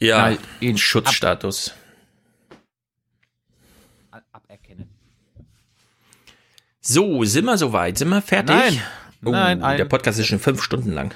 Ja, 0.00 0.16
Knallt 0.18 0.40
ihn 0.60 0.76
Schutzstatus. 0.78 1.74
Aberkennen. 4.32 4.88
So, 6.80 7.24
sind 7.24 7.44
wir 7.46 7.56
soweit? 7.56 7.96
Sind 7.98 8.08
wir 8.08 8.20
fertig? 8.22 8.54
Nein. 8.54 8.82
Oh, 9.24 9.30
Nein, 9.30 9.62
ein- 9.62 9.76
der 9.78 9.84
Podcast 9.84 10.18
ist 10.18 10.26
schon 10.26 10.40
fünf 10.40 10.62
Stunden 10.62 10.92
lang. 10.92 11.14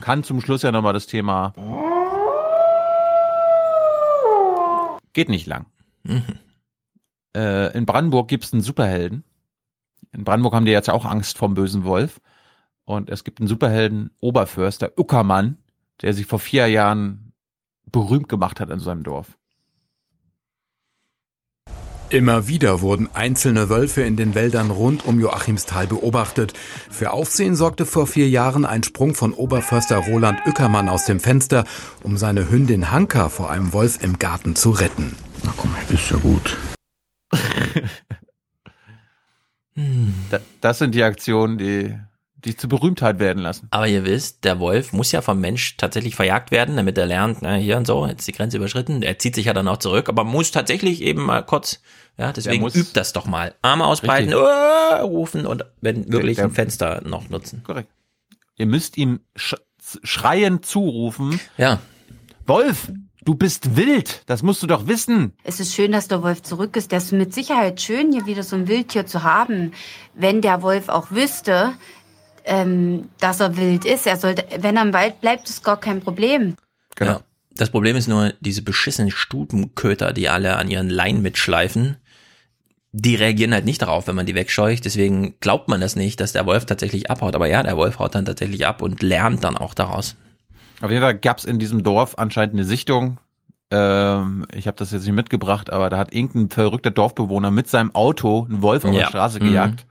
Kann 0.00 0.22
zum 0.24 0.40
Schluss 0.40 0.62
ja 0.62 0.72
nochmal 0.72 0.92
das 0.92 1.06
Thema. 1.06 1.52
Geht 5.12 5.28
nicht 5.28 5.46
lang. 5.46 5.66
Äh, 7.36 7.76
in 7.76 7.86
Brandenburg 7.86 8.28
gibt's 8.28 8.52
einen 8.52 8.62
Superhelden. 8.62 9.24
In 10.12 10.24
Brandenburg 10.24 10.54
haben 10.54 10.64
die 10.64 10.72
jetzt 10.72 10.90
auch 10.90 11.04
Angst 11.04 11.38
vom 11.38 11.54
bösen 11.54 11.84
Wolf. 11.84 12.20
Und 12.84 13.08
es 13.10 13.22
gibt 13.24 13.40
einen 13.40 13.48
Superhelden, 13.48 14.10
Oberförster 14.20 14.92
Uckermann, 14.96 15.58
der 16.02 16.14
sich 16.14 16.26
vor 16.26 16.38
vier 16.38 16.66
Jahren 16.66 17.32
berühmt 17.90 18.28
gemacht 18.28 18.60
hat 18.60 18.70
in 18.70 18.80
seinem 18.80 19.02
Dorf. 19.02 19.38
Immer 22.10 22.48
wieder 22.48 22.80
wurden 22.80 23.08
einzelne 23.14 23.68
Wölfe 23.68 24.02
in 24.02 24.16
den 24.16 24.34
Wäldern 24.34 24.72
rund 24.72 25.06
um 25.06 25.20
Joachimsthal 25.20 25.86
beobachtet. 25.86 26.54
Für 26.90 27.12
Aufsehen 27.12 27.54
sorgte 27.54 27.86
vor 27.86 28.08
vier 28.08 28.28
Jahren 28.28 28.64
ein 28.64 28.82
Sprung 28.82 29.14
von 29.14 29.32
Oberförster 29.32 29.98
Roland 29.98 30.44
Ueckermann 30.44 30.88
aus 30.88 31.04
dem 31.04 31.20
Fenster, 31.20 31.64
um 32.02 32.16
seine 32.16 32.50
Hündin 32.50 32.90
Hanka 32.90 33.28
vor 33.28 33.48
einem 33.48 33.72
Wolf 33.72 34.02
im 34.02 34.18
Garten 34.18 34.56
zu 34.56 34.70
retten. 34.70 35.14
Na 35.44 35.54
komm, 35.56 35.72
ist 35.88 36.10
ja 36.10 36.16
gut. 36.16 36.56
Da, 40.30 40.40
das 40.60 40.78
sind 40.78 40.96
die 40.96 41.04
Aktionen, 41.04 41.58
die 41.58 41.94
die 42.44 42.56
zu 42.56 42.68
Berühmtheit 42.68 43.18
werden 43.18 43.42
lassen. 43.42 43.68
Aber 43.70 43.86
ihr 43.86 44.04
wisst, 44.04 44.44
der 44.44 44.58
Wolf 44.58 44.92
muss 44.92 45.12
ja 45.12 45.20
vom 45.20 45.40
Mensch 45.40 45.76
tatsächlich 45.76 46.16
verjagt 46.16 46.50
werden, 46.50 46.76
damit 46.76 46.96
er 46.96 47.06
lernt, 47.06 47.42
na, 47.42 47.54
hier 47.54 47.76
und 47.76 47.86
so, 47.86 48.06
jetzt 48.06 48.26
die 48.26 48.32
Grenze 48.32 48.56
überschritten. 48.56 49.02
Er 49.02 49.18
zieht 49.18 49.34
sich 49.34 49.46
ja 49.46 49.52
dann 49.52 49.68
auch 49.68 49.78
zurück, 49.78 50.08
aber 50.08 50.24
muss 50.24 50.50
tatsächlich 50.50 51.02
eben 51.02 51.22
mal 51.22 51.42
kurz, 51.44 51.82
ja, 52.18 52.32
deswegen 52.32 52.62
muss- 52.62 52.74
übt 52.74 52.92
das 52.94 53.12
doch 53.12 53.26
mal. 53.26 53.54
Arme 53.62 53.84
ausbreiten. 53.86 54.34
"Uah", 54.34 55.00
rufen 55.02 55.46
und 55.46 55.64
wenn 55.80 56.12
wirklich 56.12 56.36
Der- 56.36 56.46
ein 56.46 56.50
Fenster 56.52 57.02
noch 57.04 57.28
nutzen. 57.30 57.62
Korrekt. 57.64 57.90
Ihr 58.56 58.66
müsst 58.66 58.96
ihm 58.98 59.20
sch 59.36 59.54
schreiend 60.04 60.66
zurufen. 60.66 61.40
Ja. 61.56 61.80
Wolf, 62.46 62.92
du 63.24 63.34
bist 63.34 63.76
wild. 63.76 64.22
Das 64.26 64.42
musst 64.42 64.62
du 64.62 64.66
doch 64.66 64.86
wissen. 64.86 65.32
Es 65.44 65.58
ist 65.60 65.74
schön, 65.74 65.92
dass 65.92 66.08
der 66.08 66.22
Wolf 66.22 66.42
zurück 66.42 66.76
ist. 66.76 66.92
Das 66.92 67.04
ist 67.06 67.12
mit 67.12 67.32
Sicherheit 67.34 67.80
schön, 67.80 68.12
hier 68.12 68.26
wieder 68.26 68.42
so 68.42 68.56
ein 68.56 68.68
Wildtier 68.68 69.06
zu 69.06 69.22
haben. 69.22 69.72
Wenn 70.14 70.42
der 70.42 70.62
Wolf 70.62 70.88
auch 70.88 71.10
wüsste, 71.10 71.72
ähm, 72.44 73.08
dass 73.18 73.40
er 73.40 73.56
wild 73.56 73.84
ist, 73.84 74.06
er 74.06 74.16
sollte, 74.16 74.44
wenn 74.62 74.76
er 74.76 74.82
im 74.82 74.92
Wald 74.92 75.20
bleibt, 75.20 75.48
ist 75.48 75.64
gar 75.64 75.78
kein 75.80 76.00
Problem. 76.00 76.56
Genau. 76.96 77.12
Ja. 77.12 77.20
Das 77.60 77.68
Problem 77.68 77.94
ist 77.94 78.08
nur, 78.08 78.32
diese 78.40 78.62
beschissenen 78.62 79.10
Stubenköter, 79.10 80.14
die 80.14 80.30
alle 80.30 80.56
an 80.56 80.70
ihren 80.70 80.88
Leinen 80.88 81.20
mitschleifen, 81.20 81.96
die 82.92 83.16
reagieren 83.16 83.52
halt 83.52 83.66
nicht 83.66 83.82
darauf, 83.82 84.06
wenn 84.06 84.16
man 84.16 84.24
die 84.24 84.34
wegscheucht. 84.34 84.84
Deswegen 84.86 85.34
glaubt 85.40 85.68
man 85.68 85.80
das 85.82 85.94
nicht, 85.94 86.20
dass 86.20 86.32
der 86.32 86.46
Wolf 86.46 86.64
tatsächlich 86.64 87.10
abhaut. 87.10 87.34
Aber 87.34 87.46
ja, 87.48 87.62
der 87.62 87.76
Wolf 87.76 87.98
haut 87.98 88.14
dann 88.14 88.24
tatsächlich 88.24 88.66
ab 88.66 88.80
und 88.80 89.02
lernt 89.02 89.44
dann 89.44 89.58
auch 89.58 89.74
daraus. 89.74 90.16
Auf 90.80 90.90
jeden 90.90 91.02
Fall 91.02 91.18
gab's 91.18 91.44
in 91.44 91.58
diesem 91.58 91.82
Dorf 91.82 92.14
anscheinend 92.16 92.54
eine 92.54 92.64
Sichtung. 92.64 93.18
Ähm, 93.70 94.46
ich 94.54 94.66
habe 94.66 94.78
das 94.78 94.90
jetzt 94.90 95.04
nicht 95.04 95.14
mitgebracht, 95.14 95.70
aber 95.70 95.90
da 95.90 95.98
hat 95.98 96.14
irgendein 96.14 96.48
verrückter 96.48 96.90
Dorfbewohner 96.90 97.50
mit 97.50 97.68
seinem 97.68 97.94
Auto 97.94 98.46
einen 98.48 98.62
Wolf 98.62 98.84
auf 98.86 98.92
Ja. 98.94 99.00
der 99.00 99.06
Straße 99.08 99.38
Mhm. 99.38 99.44
gejagt. 99.44 99.86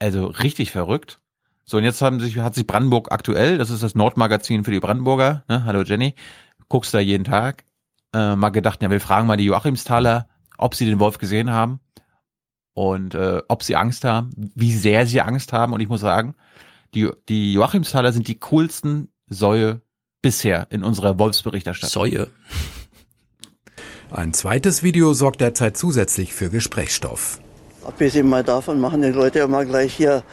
Also 0.00 0.24
richtig 0.24 0.70
verrückt. 0.72 1.19
So, 1.70 1.76
und 1.76 1.84
jetzt 1.84 2.02
haben 2.02 2.18
sich, 2.18 2.36
hat 2.38 2.56
sich 2.56 2.66
Brandenburg 2.66 3.12
aktuell, 3.12 3.56
das 3.56 3.70
ist 3.70 3.84
das 3.84 3.94
Nordmagazin 3.94 4.64
für 4.64 4.72
die 4.72 4.80
Brandenburger, 4.80 5.44
ne? 5.46 5.64
hallo 5.64 5.82
Jenny, 5.82 6.16
guckst 6.68 6.92
da 6.92 6.98
jeden 6.98 7.22
Tag, 7.22 7.62
äh, 8.12 8.34
mal 8.34 8.48
gedacht, 8.48 8.82
ja, 8.82 8.90
wir 8.90 9.00
fragen 9.00 9.28
mal 9.28 9.36
die 9.36 9.44
Joachimsthaler, 9.44 10.26
ob 10.58 10.74
sie 10.74 10.84
den 10.84 10.98
Wolf 10.98 11.18
gesehen 11.18 11.52
haben 11.52 11.78
und 12.74 13.14
äh, 13.14 13.40
ob 13.46 13.62
sie 13.62 13.76
Angst 13.76 14.04
haben, 14.04 14.32
wie 14.56 14.72
sehr 14.72 15.06
sie 15.06 15.20
Angst 15.20 15.52
haben. 15.52 15.72
Und 15.72 15.78
ich 15.78 15.88
muss 15.88 16.00
sagen, 16.00 16.34
die, 16.92 17.08
die 17.28 17.52
Joachimsthaler 17.52 18.12
sind 18.12 18.26
die 18.26 18.40
coolsten 18.40 19.12
Säue 19.28 19.80
bisher 20.22 20.66
in 20.70 20.82
unserer 20.82 21.20
Wolfsberichterstattung. 21.20 22.02
Säue. 22.02 22.26
Ein 24.10 24.32
zweites 24.32 24.82
Video 24.82 25.14
sorgt 25.14 25.40
derzeit 25.40 25.76
zusätzlich 25.76 26.34
für 26.34 26.50
Gesprächsstoff. 26.50 27.38
Abgesehen 27.84 28.28
mal 28.28 28.42
davon 28.42 28.80
machen 28.80 29.02
die 29.02 29.10
Leute 29.10 29.38
immer 29.38 29.64
gleich 29.64 29.94
hier, 29.94 30.24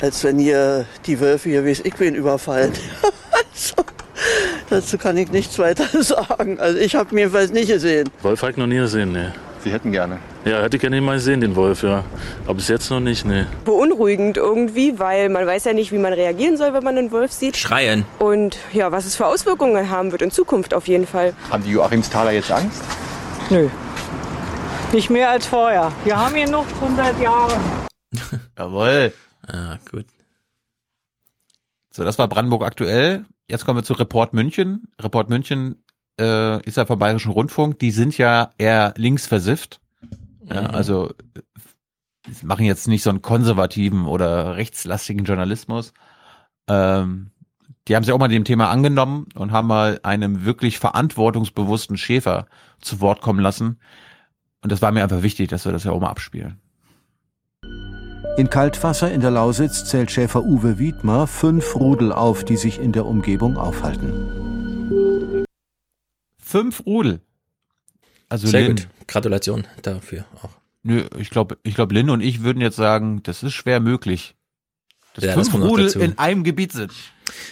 als 0.00 0.22
wenn 0.24 0.38
hier 0.38 0.86
die 1.06 1.20
Wölfe 1.20 1.48
hier, 1.48 1.64
wie 1.64 1.70
es 1.70 1.80
ich 1.80 1.94
bin, 1.94 2.14
überfallen. 2.14 2.72
also, 3.52 3.74
dazu 4.70 4.98
kann 4.98 5.16
ich 5.16 5.30
nichts 5.30 5.58
weiter 5.58 5.86
sagen. 6.02 6.58
Also 6.60 6.78
ich 6.78 6.94
habe 6.94 7.14
ihn 7.14 7.18
jedenfalls 7.18 7.52
nicht 7.52 7.68
gesehen. 7.68 8.08
Wolf 8.22 8.42
habe 8.42 8.52
ich 8.52 8.58
noch 8.58 8.66
nie 8.66 8.76
gesehen, 8.76 9.12
ne. 9.12 9.32
Sie 9.62 9.72
hätten 9.72 9.92
gerne. 9.92 10.18
Ja, 10.44 10.60
hätte 10.60 10.76
ich 10.76 10.80
gerne 10.82 11.00
mal 11.00 11.14
gesehen, 11.14 11.40
den 11.40 11.56
Wolf, 11.56 11.82
ja. 11.82 12.04
Aber 12.44 12.54
bis 12.54 12.68
jetzt 12.68 12.90
noch 12.90 13.00
nicht, 13.00 13.24
ne. 13.24 13.46
beunruhigend 13.64 14.36
irgendwie, 14.36 14.98
weil 14.98 15.30
man 15.30 15.46
weiß 15.46 15.64
ja 15.64 15.72
nicht, 15.72 15.90
wie 15.90 15.96
man 15.96 16.12
reagieren 16.12 16.58
soll, 16.58 16.74
wenn 16.74 16.84
man 16.84 16.98
einen 16.98 17.10
Wolf 17.12 17.32
sieht. 17.32 17.56
Schreien. 17.56 18.04
Und 18.18 18.58
ja, 18.74 18.92
was 18.92 19.06
es 19.06 19.16
für 19.16 19.24
Auswirkungen 19.24 19.88
haben 19.88 20.12
wird 20.12 20.20
in 20.20 20.30
Zukunft 20.30 20.74
auf 20.74 20.86
jeden 20.86 21.06
Fall. 21.06 21.32
Haben 21.50 21.64
die 21.64 21.70
Joachimsthaler 21.70 22.32
jetzt 22.32 22.52
Angst? 22.52 22.82
Nö. 23.48 23.68
Nicht 24.92 25.08
mehr 25.08 25.30
als 25.30 25.46
vorher. 25.46 25.90
Wir 26.04 26.16
haben 26.16 26.34
hier 26.34 26.48
noch 26.48 26.66
100 26.82 27.18
Jahre. 27.20 27.54
Jawohl. 28.58 29.12
Ah, 29.46 29.78
gut. 29.90 30.06
So, 31.90 32.04
das 32.04 32.18
war 32.18 32.28
Brandenburg 32.28 32.64
aktuell. 32.64 33.24
Jetzt 33.48 33.64
kommen 33.64 33.78
wir 33.78 33.84
zu 33.84 33.92
Report 33.94 34.32
München. 34.32 34.88
Report 35.00 35.28
München 35.30 35.84
äh, 36.18 36.60
ist 36.66 36.76
ja 36.76 36.86
vom 36.86 36.98
Bayerischen 36.98 37.30
Rundfunk. 37.32 37.78
Die 37.78 37.90
sind 37.90 38.16
ja 38.18 38.50
eher 38.58 38.94
links 38.96 39.26
versifft. 39.26 39.80
Ja, 40.44 40.62
Mhm. 40.62 40.74
also 40.74 41.10
äh, 41.10 41.40
sie 42.30 42.46
machen 42.46 42.64
jetzt 42.64 42.88
nicht 42.88 43.02
so 43.02 43.10
einen 43.10 43.22
konservativen 43.22 44.06
oder 44.06 44.56
rechtslastigen 44.56 45.24
Journalismus. 45.24 45.92
Ähm, 46.68 47.30
die 47.86 47.94
haben 47.94 48.02
sich 48.02 48.12
auch 48.14 48.18
mal 48.18 48.28
dem 48.28 48.44
Thema 48.44 48.70
angenommen 48.70 49.26
und 49.34 49.52
haben 49.52 49.68
mal 49.68 50.00
einem 50.02 50.44
wirklich 50.44 50.78
verantwortungsbewussten 50.78 51.98
Schäfer 51.98 52.46
zu 52.80 53.00
Wort 53.00 53.20
kommen 53.20 53.40
lassen. 53.40 53.78
Und 54.62 54.72
das 54.72 54.80
war 54.80 54.90
mir 54.90 55.02
einfach 55.02 55.22
wichtig, 55.22 55.48
dass 55.50 55.66
wir 55.66 55.72
das 55.72 55.84
ja 55.84 55.92
auch 55.92 56.00
mal 56.00 56.08
abspielen. 56.08 56.58
In 58.36 58.50
Kaltwasser 58.50 59.12
in 59.12 59.20
der 59.20 59.30
Lausitz 59.30 59.84
zählt 59.84 60.10
Schäfer 60.10 60.42
Uwe 60.42 60.76
Wiedmer 60.80 61.28
fünf 61.28 61.76
Rudel 61.76 62.10
auf, 62.10 62.44
die 62.44 62.56
sich 62.56 62.80
in 62.80 62.90
der 62.90 63.06
Umgebung 63.06 63.56
aufhalten. 63.56 65.46
Fünf 66.42 66.84
Rudel. 66.84 67.20
Also 68.28 68.48
Sehr 68.48 68.62
Lynn, 68.62 68.76
gut. 68.76 68.88
Gratulation 69.06 69.68
dafür 69.82 70.24
auch. 70.42 70.50
Nö, 70.82 71.04
ich 71.16 71.30
glaube, 71.30 71.58
ich 71.62 71.76
glaube, 71.76 71.94
Lynn 71.94 72.10
und 72.10 72.22
ich 72.22 72.42
würden 72.42 72.60
jetzt 72.60 72.74
sagen, 72.74 73.22
das 73.22 73.44
ist 73.44 73.52
schwer 73.52 73.78
möglich. 73.78 74.34
Dass 75.14 75.24
Ja, 75.24 75.36
das 75.36 75.48
fünf 75.50 75.62
noch 75.62 75.70
Rudel 75.70 75.92
in 76.02 76.18
einem 76.18 76.42
Gebiet 76.42 76.72
sind. 76.72 76.92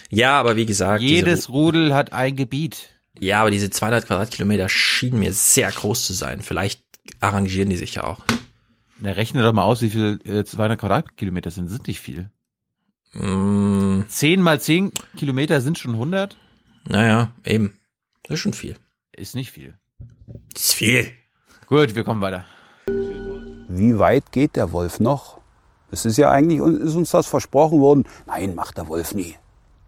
Ja, 0.09 0.37
aber 0.37 0.57
wie 0.57 0.65
gesagt. 0.65 1.01
diese 1.01 1.13
Jedes 1.13 1.47
Rudel 1.47 1.95
hat 1.95 2.11
ein 2.11 2.35
Gebiet. 2.35 2.89
Ja, 3.17 3.39
aber 3.39 3.51
diese 3.51 3.69
200 3.69 4.05
Quadratkilometer 4.05 4.67
schienen 4.67 5.19
mir 5.19 5.31
sehr 5.31 5.71
groß 5.71 6.05
zu 6.05 6.11
sein. 6.11 6.41
Vielleicht 6.41 6.83
arrangieren 7.21 7.69
die 7.69 7.77
sich 7.77 7.95
ja 7.95 8.03
auch. 8.03 8.19
Na, 9.03 9.11
rechne 9.11 9.43
doch 9.43 9.51
mal 9.51 9.65
aus, 9.65 9.81
wie 9.81 9.89
viel 9.89 10.21
äh, 10.23 10.45
200 10.45 10.79
Quadratkilometer 10.79 11.51
sind. 11.51 11.67
Sind 11.67 11.87
nicht 11.89 11.99
viel. 11.99 12.29
Mm, 13.11 14.03
10 14.07 14.41
mal 14.41 14.61
10 14.61 14.93
Kilometer 15.17 15.59
sind 15.59 15.77
schon 15.77 15.91
100? 15.95 16.37
naja, 16.87 17.33
eben. 17.43 17.77
Das 18.23 18.35
ist 18.35 18.39
schon 18.39 18.53
viel. 18.53 18.77
Ist 19.11 19.35
nicht 19.35 19.51
viel. 19.51 19.73
Das 20.53 20.63
ist 20.63 20.73
viel. 20.75 21.11
Gut, 21.67 21.95
wir 21.95 22.05
kommen 22.05 22.21
weiter. 22.21 22.45
Wie 23.67 23.99
weit 23.99 24.31
geht 24.31 24.55
der 24.55 24.71
Wolf 24.71 25.01
noch? 25.01 25.41
Es 25.91 26.05
ist 26.05 26.15
ja 26.15 26.31
eigentlich, 26.31 26.61
ist 26.61 26.95
uns 26.95 27.11
das 27.11 27.27
versprochen 27.27 27.81
worden. 27.81 28.05
Nein, 28.25 28.55
macht 28.55 28.77
der 28.77 28.87
Wolf 28.87 29.13
nie. 29.13 29.35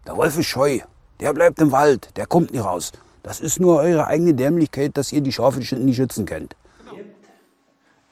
Der 0.06 0.18
Wolf 0.18 0.36
ist 0.36 0.46
scheu. 0.46 0.80
Der 1.20 1.32
bleibt 1.32 1.58
im 1.62 1.72
Wald. 1.72 2.10
Der 2.16 2.26
kommt 2.26 2.52
nie 2.52 2.58
raus. 2.58 2.92
Das 3.22 3.40
ist 3.40 3.60
nur 3.60 3.80
eure 3.80 4.08
eigene 4.08 4.34
Dämlichkeit, 4.34 4.94
dass 4.98 5.10
ihr 5.10 5.22
die 5.22 5.32
Schafe 5.32 5.58
nicht 5.58 5.96
schützen 5.96 6.26
könnt. 6.26 6.54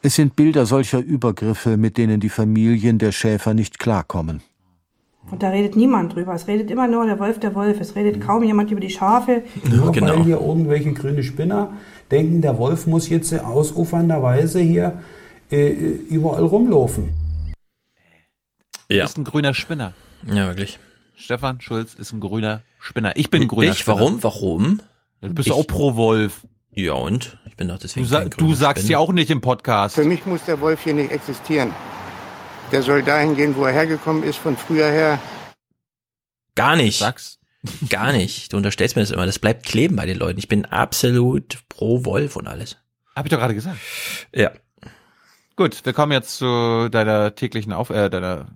Es 0.06 0.17
sind 0.17 0.37
Bilder 0.37 0.67
solcher 0.67 0.99
Übergriffe, 0.99 1.78
mit 1.78 1.97
denen 1.97 2.20
die 2.20 2.28
Familien 2.28 2.99
der 2.99 3.10
Schäfer 3.10 3.54
nicht 3.54 3.78
klarkommen. 3.78 4.42
Und 5.31 5.42
da 5.42 5.49
redet 5.49 5.76
niemand 5.76 6.15
drüber. 6.15 6.35
Es 6.35 6.47
redet 6.47 6.70
immer 6.70 6.87
nur 6.87 7.06
der 7.06 7.19
Wolf, 7.19 7.40
der 7.40 7.54
Wolf. 7.54 7.81
Es 7.81 7.97
redet 7.97 8.20
kaum 8.20 8.42
jemand 8.42 8.70
über 8.70 8.83
die 8.83 8.90
Schafe. 8.90 9.44
Nur 9.65 9.92
genau. 9.92 10.08
weil 10.08 10.24
hier 10.24 10.38
irgendwelche 10.42 10.92
grüne 10.92 11.22
Spinner 11.22 11.72
denken, 12.10 12.42
der 12.42 12.58
Wolf 12.58 12.87
muss 12.87 13.08
jetzt 13.08 13.33
ausufernderweise 13.33 14.60
hier 14.60 15.01
äh, 15.51 15.70
überall 15.70 16.44
rumlaufen. 16.44 17.08
Ja. 18.90 19.06
ist 19.06 19.17
ein 19.17 19.24
grüner 19.24 19.54
Spinner. 19.54 19.94
Ja, 20.26 20.49
wirklich. 20.49 20.78
Stefan 21.17 21.62
Schulz 21.62 21.94
ist 21.94 22.12
ein 22.12 22.20
grüner 22.20 22.60
Spinner. 22.78 23.17
Ich 23.17 23.31
bin 23.31 23.40
ein 23.40 23.49
grüner 23.49 23.72
ich? 23.72 23.78
Spinner. 23.78 24.01
Warum? 24.01 24.22
Warum? 24.22 24.81
Du 25.22 25.33
bist 25.33 25.49
ich, 25.49 25.54
auch 25.54 25.67
pro 25.67 25.97
Wolf. 25.97 26.42
Ja, 26.74 26.94
und? 26.94 27.39
Ich 27.47 27.57
bin 27.57 27.69
doch 27.69 27.78
deswegen. 27.78 28.05
Du, 28.05 28.10
sa 28.10 28.24
du 28.24 28.55
sagst 28.55 28.89
ja 28.89 28.99
auch 28.99 29.12
nicht 29.12 29.31
im 29.31 29.40
Podcast. 29.40 29.94
Für 29.94 30.05
mich 30.05 30.26
muss 30.26 30.44
der 30.44 30.60
Wolf 30.60 30.83
hier 30.83 30.94
nicht 30.94 31.12
existieren. 31.12 31.73
Der 32.73 32.83
soll 32.83 33.03
dahin 33.03 33.37
gehen, 33.37 33.55
wo 33.57 33.65
er 33.65 33.73
hergekommen 33.73 34.24
ist, 34.24 34.39
von 34.39 34.57
früher 34.57 34.90
her. 34.90 35.21
Gar 36.57 36.74
nicht. 36.76 36.99
Sag's. 36.99 37.39
Gar 37.89 38.12
nicht. 38.12 38.53
Du 38.53 38.57
unterstellst 38.57 38.97
mir 38.97 39.03
das 39.03 39.12
immer. 39.12 39.26
Das 39.26 39.39
bleibt 39.39 39.67
kleben 39.67 39.94
bei 39.97 40.07
den 40.07 40.19
Leuten. 40.19 40.39
Ich 40.39 40.49
bin 40.49 40.65
absolut 40.65 41.58
pro 41.69 42.05
Wolf 42.05 42.37
und 42.37 42.49
alles. 42.49 42.76
Hab 43.15 43.26
ich 43.26 43.31
doch 43.31 43.39
gerade 43.39 43.55
gesagt. 43.55 43.78
Ja. 44.35 44.51
Gut, 45.57 45.85
wir 45.85 45.92
kommen 45.92 46.10
jetzt 46.10 46.39
zu 46.39 46.89
deiner 46.90 47.37
täglichen 47.37 47.73
Auf 47.73 47.90
äh, 47.90 48.10
deiner 48.10 48.49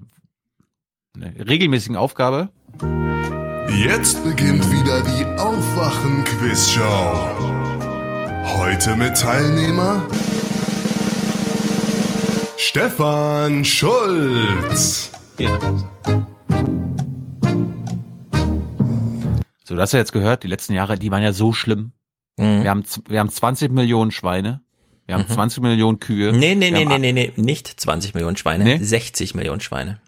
ne, 1.17 1.33
regelmäßigen 1.39 1.97
Aufgabe. 1.97 2.49
Jetzt 3.71 4.25
beginnt 4.25 4.69
wieder 4.73 5.03
die 5.03 5.25
Aufwachen-Quiz-Show. 5.39 7.68
Heute 8.57 8.97
mit 8.97 9.17
Teilnehmer 9.17 10.09
Stefan 12.57 13.65
Schulz. 13.65 15.11
Ja. 15.39 15.59
So, 19.65 19.75
du 19.75 19.81
hast 19.81 19.93
ja 19.93 19.99
jetzt 19.99 20.13
gehört, 20.13 20.43
die 20.45 20.49
letzten 20.49 20.73
Jahre, 20.73 20.99
die 20.99 21.11
waren 21.11 21.23
ja 21.23 21.33
so 21.33 21.53
schlimm. 21.53 21.93
Mhm. 22.39 22.63
Wir, 22.63 22.71
haben, 22.71 22.85
wir 23.07 23.21
haben 23.21 23.29
20 23.29 23.71
Millionen 23.71 24.11
Schweine. 24.11 24.63
Wir 25.07 25.17
haben 25.17 25.27
mhm. 25.29 25.35
20 25.35 25.63
Millionen 25.63 25.99
Kühe. 26.01 26.33
Nee, 26.33 26.55
nee, 26.55 26.71
nee, 26.71 26.87
nee, 26.87 26.99
nee, 26.99 27.13
nee, 27.13 27.33
nicht 27.37 27.69
20 27.69 28.15
Millionen 28.15 28.37
Schweine, 28.37 28.65
nee? 28.65 28.79
60 28.79 29.35
Millionen 29.35 29.61
Schweine. 29.61 30.01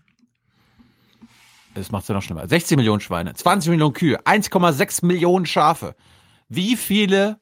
Das 1.75 1.91
macht's 1.91 2.09
ja 2.09 2.15
noch 2.15 2.23
schlimmer. 2.23 2.49
60 2.49 2.77
Millionen 2.77 3.01
Schweine, 3.01 3.35
20 3.35 3.71
Millionen 3.71 3.95
Kühe, 3.95 4.19
1,6 4.21 5.05
Millionen 5.05 5.47
Schafe. 5.47 5.95
Wie 6.49 6.77
viele, 6.77 7.39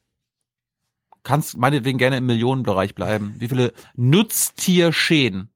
kannst 1.29 1.59
meinetwegen 1.59 1.99
gerne 1.99 2.17
im 2.17 2.27
Millionenbereich 2.27 2.95
bleiben, 2.95 3.35
wie 3.39 3.49
viele 3.49 3.75
Nutztierschäden 3.97 5.51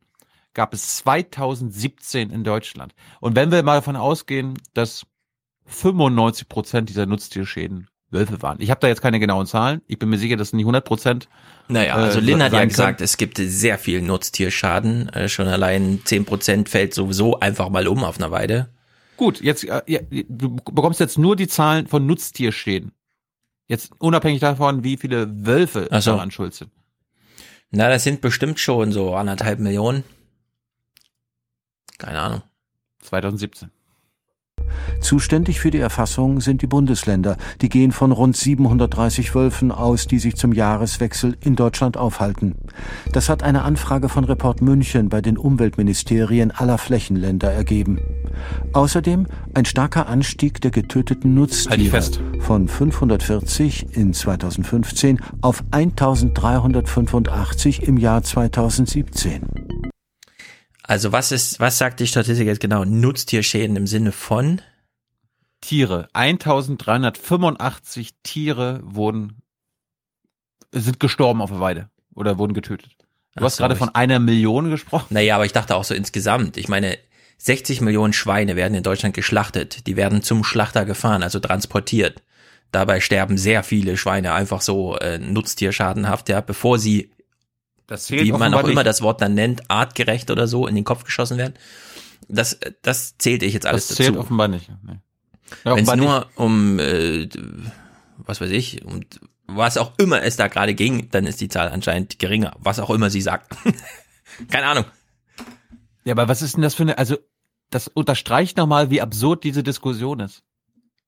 gab 0.53 0.75
es 0.75 0.99
2017 0.99 2.31
in 2.31 2.45
Deutschland? 2.45 2.95
Und 3.21 3.37
wenn 3.37 3.51
wir 3.51 3.63
mal 3.63 3.77
davon 3.77 3.97
ausgehen, 3.97 4.59
dass 4.75 5.07
95 5.65 6.49
Prozent 6.51 6.89
dieser 6.91 7.07
Nutztierschäden 7.07 7.89
Wölfe 8.11 8.43
waren. 8.43 8.59
Ich 8.61 8.69
habe 8.71 8.81
da 8.81 8.89
jetzt 8.89 9.01
keine 9.01 9.19
genauen 9.19 9.47
Zahlen. 9.47 9.81
Ich 9.87 9.99
bin 9.99 10.11
mir 10.11 10.19
sicher, 10.19 10.37
das 10.37 10.51
sind 10.51 10.59
nicht 10.59 10.67
100 10.67 10.85
Prozent. 10.85 11.29
Naja, 11.69 11.95
also 11.95 12.19
äh, 12.19 12.23
Lynn 12.23 12.43
hat 12.43 12.53
ja 12.53 12.63
gesagt, 12.67 12.99
können. 12.99 13.05
es 13.07 13.17
gibt 13.17 13.39
sehr 13.39 13.79
viel 13.79 14.03
Nutztierschaden. 14.03 15.09
Äh, 15.09 15.31
schon 15.31 15.49
allein 15.49 16.03
10 16.05 16.27
Prozent 16.27 16.69
fällt 16.69 16.93
sowieso 16.93 17.41
einfach 17.41 17.71
mal 17.71 17.89
um 17.89 18.05
auf 18.05 18.19
einer 18.19 18.31
Weide. 18.31 18.69
Gut, 19.17 19.41
jetzt 19.41 19.65
äh, 19.65 20.05
du 20.29 20.57
bekommst 20.57 21.01
jetzt 21.01 21.17
nur 21.17 21.37
die 21.37 21.49
Zahlen 21.49 21.87
von 21.87 22.05
Nutztierschäden. 22.05 22.93
Jetzt 23.73 23.93
unabhängig 24.01 24.41
davon, 24.41 24.85
wie 24.85 24.99
viele 24.99 25.47
Wölfe 25.47 25.89
so. 25.91 26.11
daran 26.11 26.31
schuld 26.31 26.53
sind. 26.53 26.71
Na, 27.71 27.89
das 27.89 28.05
sind 28.05 28.21
bestimmt 28.21 28.61
schon 28.61 28.93
so 28.93 29.15
anderthalb 29.15 29.61
Millionen. 29.61 30.05
Keine 31.97 32.21
Ahnung. 32.21 32.43
2017. 33.01 33.71
Zuständig 35.03 35.61
für 35.61 35.71
die 35.71 35.79
Erfassung 35.79 36.41
sind 36.41 36.63
die 36.63 36.67
Bundesländer. 36.67 37.37
Die 37.61 37.69
gehen 37.69 37.93
von 37.93 38.13
rund 38.13 38.37
730 38.37 39.35
Wölfen 39.35 39.73
aus, 39.73 40.07
die 40.07 40.19
sich 40.19 40.37
zum 40.37 40.53
Jahreswechsel 40.53 41.37
in 41.41 41.57
Deutschland 41.57 41.97
aufhalten. 41.97 42.55
Das 43.13 43.29
hat 43.29 43.43
eine 43.43 43.63
Anfrage 43.63 44.09
von 44.09 44.25
Report 44.25 44.63
München 44.63 45.09
bei 45.09 45.21
den 45.21 45.37
Umweltministerien 45.37 46.53
aller 46.53 46.79
Flächenländer 46.79 47.53
ergeben. 47.53 47.99
Außerdem 48.73 49.27
ein 49.55 49.65
starker 49.65 50.09
Anstieg 50.09 50.61
der 50.61 50.71
getöteten 50.71 51.35
Nutztiere 51.35 51.93
halt 51.93 52.21
von 52.39 52.69
540 52.69 53.97
in 53.97 54.15
2015 54.15 55.21
auf 55.41 55.65
1385 55.73 57.83
im 57.83 57.97
Jahr 57.97 58.23
2017. 58.23 59.43
Also 60.83 61.13
was 61.13 61.33
ist, 61.33 61.61
was 61.61 61.79
sagt 61.79 62.01
die 62.01 62.07
Statistik 62.07 62.47
jetzt 62.47 62.61
genau? 62.61 62.85
Nutztierschäden 62.85 63.77
im 63.77 63.87
Sinne 63.87 64.13
von? 64.13 64.61
Tiere. 65.61 66.09
1385 66.13 68.11
Tiere 68.23 68.81
wurden, 68.83 69.43
sind 70.73 70.99
gestorben 71.01 71.41
auf 71.41 71.51
der 71.51 71.61
Weide 71.61 71.89
oder 72.15 72.39
wurden 72.39 72.53
getötet. 72.55 72.97
Du 73.35 73.41
Ach 73.41 73.45
hast 73.45 73.57
so, 73.57 73.63
gerade 73.63 73.77
von 73.77 73.95
einer 73.95 74.19
Million 74.19 74.71
gesprochen. 74.71 75.15
Naja, 75.15 75.37
aber 75.37 75.47
ich 75.47 75.53
dachte 75.53 75.77
auch 75.77 75.85
so 75.85 75.95
insgesamt. 75.95 76.57
Ich 76.57 76.69
meine, 76.69 76.99
60 77.39 77.81
Millionen 77.81 78.13
Schweine 78.13 78.57
werden 78.57 78.75
in 78.75 78.83
Deutschland 78.83 79.15
geschlachtet. 79.15 79.87
Die 79.87 79.97
werden 79.97 80.23
zum 80.23 80.45
Schlachter 80.45 80.85
gefahren, 80.85 81.23
also 81.23 81.41
transportiert. 81.41 82.23
Dabei 82.73 83.01
sterben 83.01 83.39
sehr 83.39 83.63
viele 83.63 83.97
Schweine 83.97 84.33
einfach 84.33 84.61
so 84.63 84.97
äh, 84.97 85.19
nutztierschadenhaft, 85.19 86.29
ja, 86.29 86.41
bevor 86.41 86.79
sie 86.79 87.12
das 87.93 88.05
zählt 88.05 88.25
wie 88.25 88.33
man 88.33 88.55
auch 88.55 88.67
immer 88.67 88.85
das 88.85 89.03
Wort 89.03 89.21
dann 89.21 89.35
nennt, 89.35 89.71
artgerecht 89.71 90.31
oder 90.31 90.49
so 90.49 90.67
in 90.67 90.75
den 90.75 90.85
Kopf 90.85 91.05
geschossen 91.05 91.37
werden. 91.37 91.53
Das, 92.27 92.59
das 92.81 93.19
zählte 93.19 93.45
ich 93.45 93.53
jetzt 93.53 93.67
alles 93.67 93.89
das 93.89 93.99
zählt 93.99 94.11
dazu. 94.11 94.21
offenbar 94.21 94.49
nicht. 94.49 94.71
Nee. 94.83 94.99
Ja, 95.67 95.77
Wenn 95.77 95.87
es 95.87 95.97
nur 95.97 96.27
um, 96.37 96.79
äh, 96.79 97.29
was 98.17 98.41
weiß 98.41 98.51
ich, 98.51 98.83
um 98.87 99.01
was 99.47 99.77
auch 99.77 99.93
immer 99.99 100.23
es 100.23 100.37
da 100.37 100.49
gerade 100.49 100.73
ging, 100.73 101.11
dann 101.11 101.27
ist 101.27 101.43
die 101.43 101.49
Zahl 101.49 101.69
anscheinend 101.69 102.19
geringer. 102.19 102.57
Was 102.61 102.81
auch 102.81 102.89
immer 102.89 103.11
sie 103.11 103.21
sagt. 103.21 103.55
Keine 104.51 104.67
Ahnung. 104.67 104.87
Ja, 106.05 106.15
aber 106.15 106.29
was 106.29 106.41
ist 106.41 106.57
denn 106.57 106.63
das 106.63 106.75
für 106.75 106.85
eine, 106.85 106.97
also 106.97 107.19
das 107.69 107.89
unterstreicht 107.89 108.57
nochmal, 108.57 108.89
wie 108.89 109.03
absurd 109.03 109.45
diese 109.45 109.63
Diskussion 109.63 110.21
ist. 110.21 110.45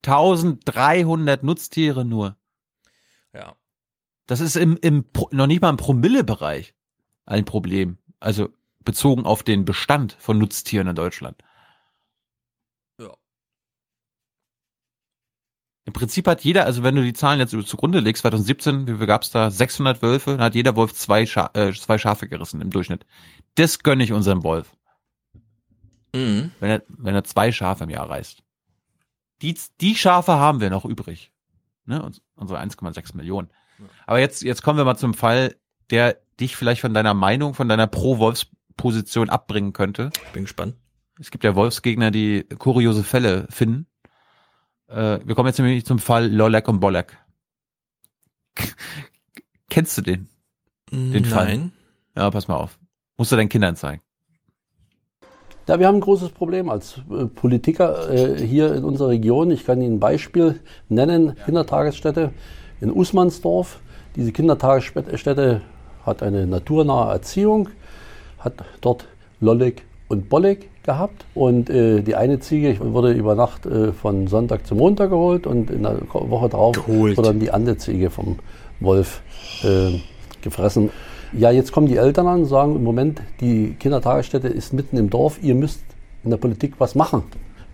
1300 0.05 1.41
Nutztiere 1.41 2.05
nur. 2.05 2.37
Ja. 3.33 3.55
Das 4.27 4.39
ist 4.39 4.55
im, 4.55 4.77
im 4.77 5.05
noch 5.31 5.47
nicht 5.47 5.63
mal 5.63 5.71
im 5.71 5.77
Promille-Bereich 5.77 6.74
ein 7.25 7.45
Problem. 7.45 7.97
Also 8.19 8.49
bezogen 8.83 9.25
auf 9.25 9.43
den 9.43 9.65
Bestand 9.65 10.15
von 10.19 10.37
Nutztieren 10.37 10.87
in 10.87 10.95
Deutschland. 10.95 11.37
Ja. 12.99 13.11
Im 15.85 15.93
Prinzip 15.93 16.27
hat 16.27 16.43
jeder, 16.43 16.65
also 16.65 16.83
wenn 16.83 16.95
du 16.95 17.03
die 17.03 17.13
Zahlen 17.13 17.39
jetzt 17.39 17.51
zugrunde 17.67 17.99
legst, 17.99 18.21
2017, 18.21 18.87
wie 18.87 18.97
viel 18.97 19.07
gab's 19.07 19.31
da? 19.31 19.49
600 19.49 20.01
Wölfe, 20.01 20.31
dann 20.31 20.41
hat 20.41 20.55
jeder 20.55 20.75
Wolf 20.75 20.93
zwei, 20.93 21.25
Scha 21.25 21.49
äh, 21.53 21.73
zwei 21.73 21.97
Schafe 21.97 22.27
gerissen 22.27 22.61
im 22.61 22.69
Durchschnitt. 22.69 23.05
Das 23.55 23.79
gönne 23.79 24.03
ich 24.03 24.13
unserem 24.13 24.43
Wolf. 24.43 24.75
Mhm. 26.13 26.51
Wenn 26.59 26.69
er, 26.69 26.83
wenn 26.87 27.15
er 27.15 27.23
zwei 27.23 27.51
Schafe 27.51 27.83
im 27.83 27.89
Jahr 27.89 28.09
reißt. 28.09 28.43
Die, 29.41 29.57
die 29.81 29.95
Schafe 29.95 30.33
haben 30.33 30.61
wir 30.61 30.69
noch 30.69 30.85
übrig. 30.85 31.31
Ne? 31.85 32.11
Unsere 32.35 32.59
1,6 32.59 33.17
Millionen. 33.17 33.49
Aber 34.07 34.19
jetzt, 34.19 34.41
jetzt 34.41 34.61
kommen 34.63 34.77
wir 34.77 34.85
mal 34.85 34.95
zum 34.95 35.13
Fall, 35.13 35.55
der 35.91 36.17
dich 36.39 36.55
vielleicht 36.55 36.81
von 36.81 36.93
deiner 36.93 37.13
Meinung, 37.13 37.53
von 37.53 37.69
deiner 37.69 37.87
Pro-Wolfs-Position 37.87 39.29
abbringen 39.29 39.73
könnte. 39.73 40.09
Bin 40.33 40.43
gespannt. 40.43 40.75
Es 41.19 41.31
gibt 41.31 41.43
ja 41.43 41.55
Wolfsgegner, 41.55 42.11
die 42.11 42.43
kuriose 42.57 43.03
Fälle 43.03 43.47
finden. 43.49 43.87
Äh, 44.87 45.19
wir 45.23 45.35
kommen 45.35 45.47
jetzt 45.47 45.59
nämlich 45.59 45.85
zum 45.85 45.99
Fall 45.99 46.31
Lolek 46.31 46.67
und 46.67 46.79
Bolek. 46.79 47.17
Kennst 49.69 49.97
du 49.97 50.01
den? 50.01 50.29
Den 50.91 51.11
Nein. 51.11 51.25
Fall? 51.25 51.71
Ja, 52.15 52.31
pass 52.31 52.47
mal 52.47 52.55
auf. 52.55 52.77
Musst 53.17 53.31
du 53.31 53.35
deinen 53.35 53.49
Kindern 53.49 53.75
zeigen. 53.75 54.01
Ja, 55.67 55.79
wir 55.79 55.87
haben 55.87 55.95
ein 55.95 56.01
großes 56.01 56.29
Problem 56.29 56.69
als 56.69 57.01
äh, 57.09 57.25
Politiker 57.25 58.09
äh, 58.11 58.39
hier 58.39 58.75
in 58.75 58.83
unserer 58.83 59.09
Region. 59.09 59.49
Ich 59.49 59.65
kann 59.65 59.81
Ihnen 59.81 59.95
ein 59.95 59.99
Beispiel 59.99 60.59
nennen. 60.89 61.35
Kindertagesstätte 61.45 62.33
in 62.81 62.91
Usmansdorf. 62.91 63.79
Diese 64.15 64.31
Kindertagesstätte 64.31 65.61
hat 66.05 66.23
eine 66.23 66.47
naturnahe 66.47 67.13
Erziehung, 67.13 67.69
hat 68.39 68.53
dort 68.81 69.07
Lollig 69.39 69.83
und 70.07 70.29
Bollig 70.29 70.69
gehabt. 70.83 71.25
Und 71.33 71.69
äh, 71.69 72.01
die 72.01 72.15
eine 72.15 72.39
Ziege 72.39 72.77
wurde 72.79 73.11
über 73.11 73.35
Nacht 73.35 73.65
äh, 73.65 73.91
von 73.91 74.27
Sonntag 74.27 74.65
zu 74.67 74.75
Montag 74.75 75.09
geholt 75.09 75.47
und 75.47 75.69
in 75.69 75.83
der 75.83 75.99
Woche 76.11 76.49
drauf 76.49 76.75
Geholt. 76.75 77.17
wurde 77.17 77.29
dann 77.29 77.39
die 77.39 77.51
andere 77.51 77.77
Ziege 77.77 78.09
vom 78.09 78.37
Wolf 78.79 79.21
äh, 79.63 79.99
gefressen. 80.41 80.91
Ja, 81.33 81.51
jetzt 81.51 81.71
kommen 81.71 81.87
die 81.87 81.97
Eltern 81.97 82.27
an 82.27 82.41
und 82.41 82.45
sagen, 82.45 82.75
im 82.75 82.83
Moment, 82.83 83.21
die 83.41 83.75
Kindertagesstätte 83.79 84.47
ist 84.47 84.73
mitten 84.73 84.95
im 84.97 85.09
Dorf, 85.09 85.39
ihr 85.41 85.55
müsst 85.55 85.81
in 86.23 86.29
der 86.29 86.37
Politik 86.37 86.75
was 86.77 86.95
machen. 86.95 87.23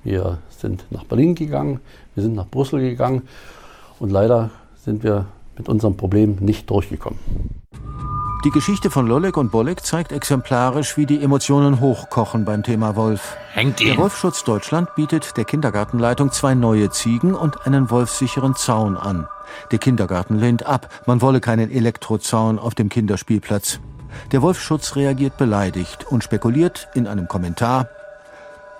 Wir 0.04 0.40
sind 0.50 0.86
nach 0.90 1.04
Berlin 1.04 1.36
gegangen, 1.36 1.80
wir 2.16 2.24
sind 2.24 2.36
nach 2.36 2.48
Brüssel 2.48 2.80
gegangen 2.80 3.24
und 4.00 4.10
leider 4.12 4.50
sind 4.76 5.04
wir 5.04 5.28
mit 5.58 5.70
unserem 5.70 5.96
Problem 5.96 6.38
nicht 6.40 6.70
durchgekommen. 6.70 7.20
Die 8.44 8.50
Geschichte 8.50 8.90
von 8.90 9.06
Lolek 9.06 9.38
und 9.38 9.52
Bolek 9.52 9.86
zeigt 9.86 10.12
exemplarisch, 10.12 10.98
wie 10.98 11.06
die 11.06 11.22
Emotionen 11.22 11.80
hochkochen 11.80 12.44
beim 12.44 12.64
Thema 12.64 12.96
Wolf. 12.96 13.38
Hängt 13.54 13.80
Der 13.82 13.98
Wolfschutz 13.98 14.44
Deutschland 14.44 14.96
bietet 14.96 15.38
der 15.38 15.46
Kindergartenleitung 15.46 16.32
zwei 16.32 16.56
neue 16.56 16.90
Ziegen 16.90 17.36
und 17.36 17.68
einen 17.68 17.92
wolfsicheren 17.92 18.56
Zaun 18.56 18.98
an. 18.98 19.28
Der 19.70 19.78
Kindergarten 19.78 20.40
lehnt 20.40 20.66
ab, 20.66 20.90
man 21.06 21.22
wolle 21.22 21.40
keinen 21.40 21.70
Elektrozaun 21.70 22.58
auf 22.58 22.74
dem 22.74 22.90
Kinderspielplatz. 22.90 23.80
Der 24.32 24.42
Wolfschutz 24.42 24.96
reagiert 24.96 25.38
beleidigt 25.38 26.08
und 26.10 26.24
spekuliert 26.24 26.88
in 26.96 27.06
einem 27.06 27.28
Kommentar, 27.28 27.90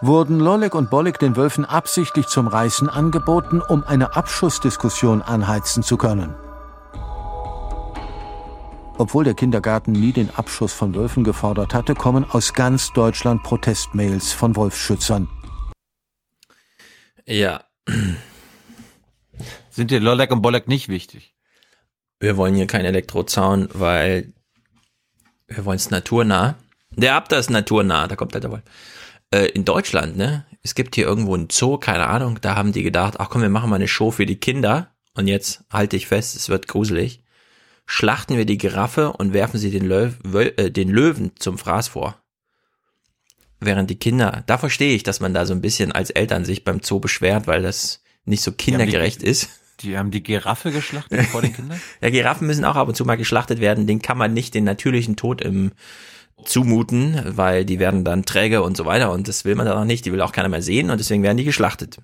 wurden 0.02 0.40
Lolek 0.40 0.74
und 0.74 0.90
Bolek 0.90 1.20
den 1.20 1.36
Wölfen 1.36 1.66
absichtlich 1.66 2.26
zum 2.26 2.48
Reißen 2.48 2.90
angeboten, 2.90 3.62
um 3.62 3.84
eine 3.84 4.16
Abschussdiskussion 4.16 5.22
anheizen 5.22 5.84
zu 5.84 5.98
können. 5.98 6.34
Obwohl 9.02 9.24
der 9.24 9.34
Kindergarten 9.34 9.94
nie 9.94 10.12
den 10.12 10.30
Abschuss 10.30 10.74
von 10.74 10.94
Wölfen 10.94 11.24
gefordert 11.24 11.74
hatte, 11.74 11.96
kommen 11.96 12.24
aus 12.24 12.54
ganz 12.54 12.94
Deutschland 12.94 13.42
Protestmails 13.42 14.32
von 14.32 14.56
Wolfsschützern. 14.56 15.28
Ja. 17.26 17.64
Sind 19.72 19.90
dir 19.90 20.00
Lolek 20.00 20.30
und 20.30 20.44
Bolek 20.44 20.68
nicht 20.68 20.88
wichtig? 20.88 21.34
Wir 22.20 22.38
wollen 22.38 22.54
hier 22.54 22.68
keinen 22.68 22.86
Elektrozaun, 22.86 23.70
weil 23.74 24.34
wir 25.48 25.66
wollen 25.66 25.78
es 25.78 25.90
naturnah. 25.90 26.54
Der 26.92 27.16
Abda 27.16 27.40
ist 27.40 27.50
naturnah, 27.50 28.08
da 28.08 28.16
kommt 28.16 28.36
halt 28.36 28.44
der 28.44 28.52
Wolf. 28.52 28.64
Äh, 29.32 29.48
in 29.48 29.66
Deutschland, 29.66 30.16
ne? 30.16 30.46
Es 30.62 30.76
gibt 30.76 30.94
hier 30.94 31.08
irgendwo 31.08 31.34
einen 31.34 31.50
Zoo, 31.50 31.80
keine 31.80 32.06
Ahnung, 32.06 32.38
da 32.40 32.56
haben 32.56 32.72
die 32.72 32.84
gedacht, 32.84 33.16
ach 33.20 33.32
komm, 33.32 33.42
wir 33.42 33.50
machen 33.50 33.72
mal 33.72 33.78
eine 33.78 33.88
Show 33.88 34.12
für 34.12 34.28
die 34.28 34.40
Kinder. 34.40 34.92
Und 35.16 35.28
jetzt 35.28 35.64
halte 35.72 35.96
ich 35.96 36.06
fest, 36.06 36.36
es 36.36 36.50
wird 36.50 36.68
gruselig. 36.68 37.21
Schlachten 37.94 38.38
wir 38.38 38.46
die 38.46 38.58
Giraffe 38.58 39.12
und 39.12 39.34
werfen 39.34 39.60
sie 39.60 39.70
den, 39.70 39.86
Löw, 39.86 40.14
äh, 40.34 40.70
den 40.72 40.88
Löwen 40.88 41.34
zum 41.38 41.58
Fraß 41.58 41.90
vor. 41.90 42.16
Während 43.60 43.90
die 43.90 44.00
Kinder, 44.00 44.46
da 44.48 44.58
verstehe 44.58 44.96
ich, 44.96 45.04
dass 45.04 45.20
man 45.20 45.34
da 45.34 45.46
so 45.46 45.54
ein 45.54 45.60
bisschen 45.60 45.92
als 45.92 46.10
Eltern 46.10 46.46
sich 46.46 46.64
beim 46.64 46.82
Zoo 46.82 47.02
beschwert, 47.02 47.48
weil 47.48 47.62
das 47.62 48.02
nicht 48.24 48.44
so 48.44 48.54
kindergerecht 48.54 49.24
die, 49.24 49.26
ist. 49.26 49.50
Die 49.82 49.98
haben 49.98 50.10
die 50.10 50.24
Giraffe 50.24 50.72
geschlachtet 50.72 51.26
vor 51.26 51.42
den 51.42 51.52
Kindern? 51.52 51.82
Ja, 52.02 52.10
Giraffen 52.10 52.48
müssen 52.48 52.64
auch 52.64 52.78
ab 52.78 52.88
und 52.88 52.96
zu 52.96 53.04
mal 53.04 53.18
geschlachtet 53.18 53.60
werden. 53.60 53.88
Den 53.88 54.02
kann 54.02 54.18
man 54.18 54.34
nicht 54.34 54.54
den 54.54 54.64
natürlichen 54.64 55.18
Tod 55.18 55.42
im 55.42 55.74
zumuten, 56.46 57.22
weil 57.36 57.66
die 57.66 57.80
werden 57.80 58.06
dann 58.06 58.24
träge 58.24 58.64
und 58.64 58.78
so 58.78 58.86
weiter 58.86 59.12
und 59.12 59.28
das 59.28 59.44
will 59.44 59.56
man 59.56 59.66
dann 59.66 59.78
auch 59.78 59.84
nicht. 59.84 60.06
Die 60.06 60.14
will 60.14 60.22
auch 60.22 60.32
keiner 60.32 60.48
mehr 60.48 60.62
sehen 60.62 60.92
und 60.92 60.98
deswegen 60.98 61.24
werden 61.24 61.38
die 61.38 61.44
geschlachtet. 61.44 61.98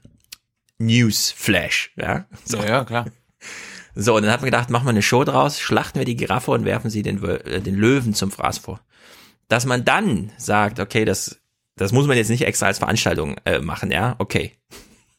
News 0.80 1.32
Flash, 1.32 1.94
ja. 1.96 2.26
So. 2.44 2.58
Ja, 2.58 2.66
ja, 2.66 2.84
klar. 2.84 3.06
So, 4.00 4.16
und 4.16 4.22
dann 4.22 4.32
hat 4.32 4.42
man 4.42 4.52
gedacht, 4.52 4.70
machen 4.70 4.86
wir 4.86 4.92
eine 4.92 5.02
Show 5.02 5.24
draus, 5.24 5.60
schlachten 5.60 5.98
wir 5.98 6.06
die 6.06 6.16
Giraffe 6.16 6.52
und 6.52 6.66
werfen 6.66 6.92
sie 6.92 7.02
den, 7.02 7.24
äh, 7.24 7.62
den 7.62 7.74
Löwen 7.74 8.14
zum 8.14 8.30
Fraß 8.30 8.60
vor. 8.60 8.80
Dass 9.48 9.66
man 9.66 9.86
dann 9.86 10.32
sagt, 10.38 10.80
okay, 10.80 11.04
das, 11.04 11.40
das 11.78 11.92
muss 11.94 12.06
man 12.06 12.16
jetzt 12.16 12.30
nicht 12.30 12.46
extra 12.46 12.68
als 12.68 12.78
Veranstaltung 12.78 13.38
äh, 13.46 13.58
machen, 13.58 13.90
ja, 13.90 14.16
okay. 14.20 14.56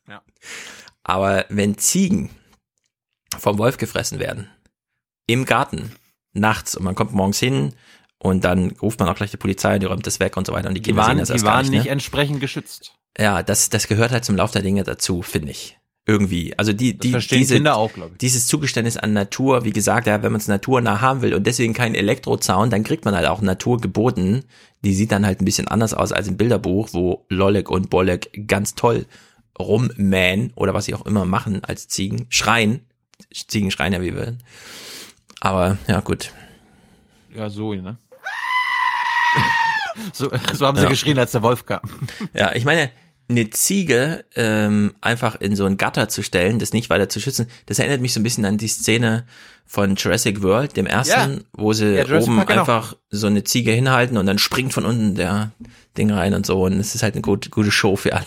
Ja. 0.09 0.23
Aber 1.03 1.45
wenn 1.49 1.77
Ziegen 1.77 2.31
vom 3.37 3.59
Wolf 3.59 3.79
gefressen 3.79 4.21
werden, 4.21 4.49
im 5.27 5.45
Garten, 5.45 5.93
nachts, 6.33 6.77
und 6.77 6.85
man 6.85 6.95
kommt 6.95 7.13
morgens 7.13 7.41
hin 7.41 7.75
und 8.19 8.45
dann 8.45 8.71
ruft 8.81 9.01
man 9.01 9.09
auch 9.09 9.17
gleich 9.17 9.33
die 9.33 9.39
Polizei, 9.39 9.81
die 9.81 9.87
räumt 9.87 10.07
das 10.07 10.21
weg 10.21 10.37
und 10.37 10.47
so 10.47 10.53
weiter 10.53 10.69
und 10.69 10.75
die 10.75 10.83
Die 10.83 10.91
Kinder 10.91 11.03
waren, 11.03 11.17
sehen 11.17 11.19
das 11.19 11.29
die 11.29 11.33
erst 11.33 11.45
gar 11.45 11.55
waren 11.55 11.63
nicht, 11.63 11.73
nicht 11.73 11.85
ne? 11.87 11.91
entsprechend 11.91 12.41
geschützt. 12.41 12.95
Ja, 13.19 13.43
das, 13.43 13.71
das 13.71 13.89
gehört 13.89 14.13
halt 14.13 14.25
zum 14.25 14.37
Lauf 14.37 14.53
der 14.53 14.63
Dinge 14.63 14.85
dazu, 14.85 15.23
finde 15.23 15.51
ich. 15.51 15.79
Irgendwie. 16.09 16.59
Also 16.59 16.73
die, 16.73 16.97
die, 16.97 17.13
diese, 17.13 17.55
Kinder 17.57 17.77
auch, 17.77 17.91
dieses 18.23 18.47
Zugeständnis 18.47 18.97
an 18.97 19.13
Natur, 19.13 19.65
wie 19.65 19.73
gesagt, 19.75 20.07
ja, 20.07 20.23
wenn 20.23 20.33
man 20.33 20.41
es 20.41 20.49
naturnah 20.49 21.03
haben 21.03 21.21
will 21.21 21.35
und 21.35 21.47
deswegen 21.47 21.75
keinen 21.75 21.95
Elektrozaun, 21.95 22.71
dann 22.71 22.83
kriegt 22.83 23.05
man 23.05 23.15
halt 23.15 23.27
auch 23.27 23.43
Natur 23.43 23.79
geboten. 23.79 24.45
Die 24.83 24.95
sieht 24.95 25.13
dann 25.13 25.27
halt 25.27 25.43
ein 25.43 25.45
bisschen 25.45 25.69
anders 25.69 25.93
aus 25.93 26.13
als 26.13 26.27
im 26.27 26.39
Bilderbuch, 26.39 26.89
wo 26.93 27.27
Lolek 27.29 27.69
und 27.71 27.91
Bolek 27.91 28.47
ganz 28.49 28.75
toll 28.75 29.05
rummähen 29.59 30.51
oder 30.55 30.73
was 30.73 30.87
sie 30.87 30.95
auch 30.95 31.05
immer 31.05 31.27
machen 31.27 31.63
als 31.63 31.89
Ziegen. 31.89 32.25
Schreien. 32.31 32.81
Ziegen 33.31 33.71
schreien 33.71 33.93
ja 33.93 34.01
wie 34.01 34.15
wir. 34.15 34.39
Aber 35.41 35.77
ja, 35.89 36.01
gut. 36.01 36.33
Ja, 37.37 37.51
so, 37.51 37.75
ne? 37.75 37.99
so, 40.15 40.31
so 40.55 40.67
haben 40.67 40.79
sie 40.79 40.85
Ja. 40.85 40.89
geschrien, 40.89 41.19
als 41.19 41.33
der 41.33 41.43
Wolf 41.43 41.67
kam. 41.67 41.81
Ja, 42.33 42.55
ich 42.55 42.65
meine, 42.65 42.91
eine 43.29 43.51
Ziege 43.51 44.25
ähm, 44.37 44.95
einfach 45.01 45.39
in 45.41 45.55
so 45.55 45.65
ein 45.67 45.77
Gatter 45.77 46.09
zu 46.09 46.23
stellen, 46.23 46.59
das 46.59 46.73
nicht 46.73 46.89
weiter 46.91 47.09
zu 47.09 47.21
schützen, 47.21 47.47
das 47.67 47.79
erinnert 47.79 48.01
mich 48.01 48.13
so 48.15 48.21
ein 48.21 48.23
bisschen 48.23 48.45
an 48.47 48.57
die 48.59 48.69
Szene 48.69 49.27
von 49.67 49.97
Jurassic 49.97 50.43
World, 50.43 50.77
dem 50.79 50.87
ersten, 50.87 51.33
Ja. 51.35 51.41
wo 51.53 51.73
sie 51.75 51.95
Ja, 51.95 52.05
oben 52.19 52.37
Park, 52.37 52.49
genau. 52.49 52.61
einfach 52.61 52.97
so 53.11 53.27
eine 53.27 53.45
Ziege 53.45 53.71
hinhalten 53.73 54.17
und 54.17 54.25
dann 54.25 54.39
springt 54.39 54.73
von 54.73 54.87
unten 54.87 55.15
der 55.15 55.51
Ding 55.99 56.11
rein 56.11 56.33
und 56.33 56.47
so. 56.47 56.65
Und 56.65 56.73
es 56.81 56.95
ist 56.95 57.03
halt 57.03 57.15
eine 57.15 57.23
gute, 57.23 57.51
gute 57.51 57.71
Show 57.71 57.97
für 57.97 58.15
alle. 58.15 58.25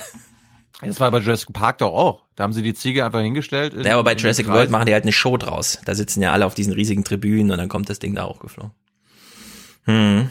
Das 0.83 0.99
war 0.99 1.09
bei 1.11 1.17
Jurassic 1.19 1.51
Park 1.53 1.79
doch 1.79 1.93
auch. 1.93 2.23
Da 2.35 2.43
haben 2.43 2.53
sie 2.53 2.61
die 2.61 2.73
Ziege 2.75 3.03
einfach 3.05 3.21
hingestellt. 3.21 3.73
in- 3.73 3.83
Ja, 3.85 3.93
aber 3.93 4.03
bei 4.03 4.13
Jurassic. 4.15 4.47
World 4.47 4.69
machen 4.69 4.85
die 4.85 4.93
halt 4.93 5.03
eine 5.03 5.11
Show 5.13 5.37
draus. 5.37 5.79
Da 5.85 5.95
sitzen 5.95 6.21
ja 6.21 6.31
alle 6.31 6.45
auf 6.45 6.53
diesen 6.55 6.73
riesigen 6.73 7.03
Tribünen 7.03 7.51
und 7.51 7.57
dann 7.57 7.69
kommt 7.69 7.89
das 7.89 7.97
Ding 7.99 8.13
da 8.15 8.23
auch 8.25 8.39
geflogen. 8.39 8.71
Hm. 9.85 10.29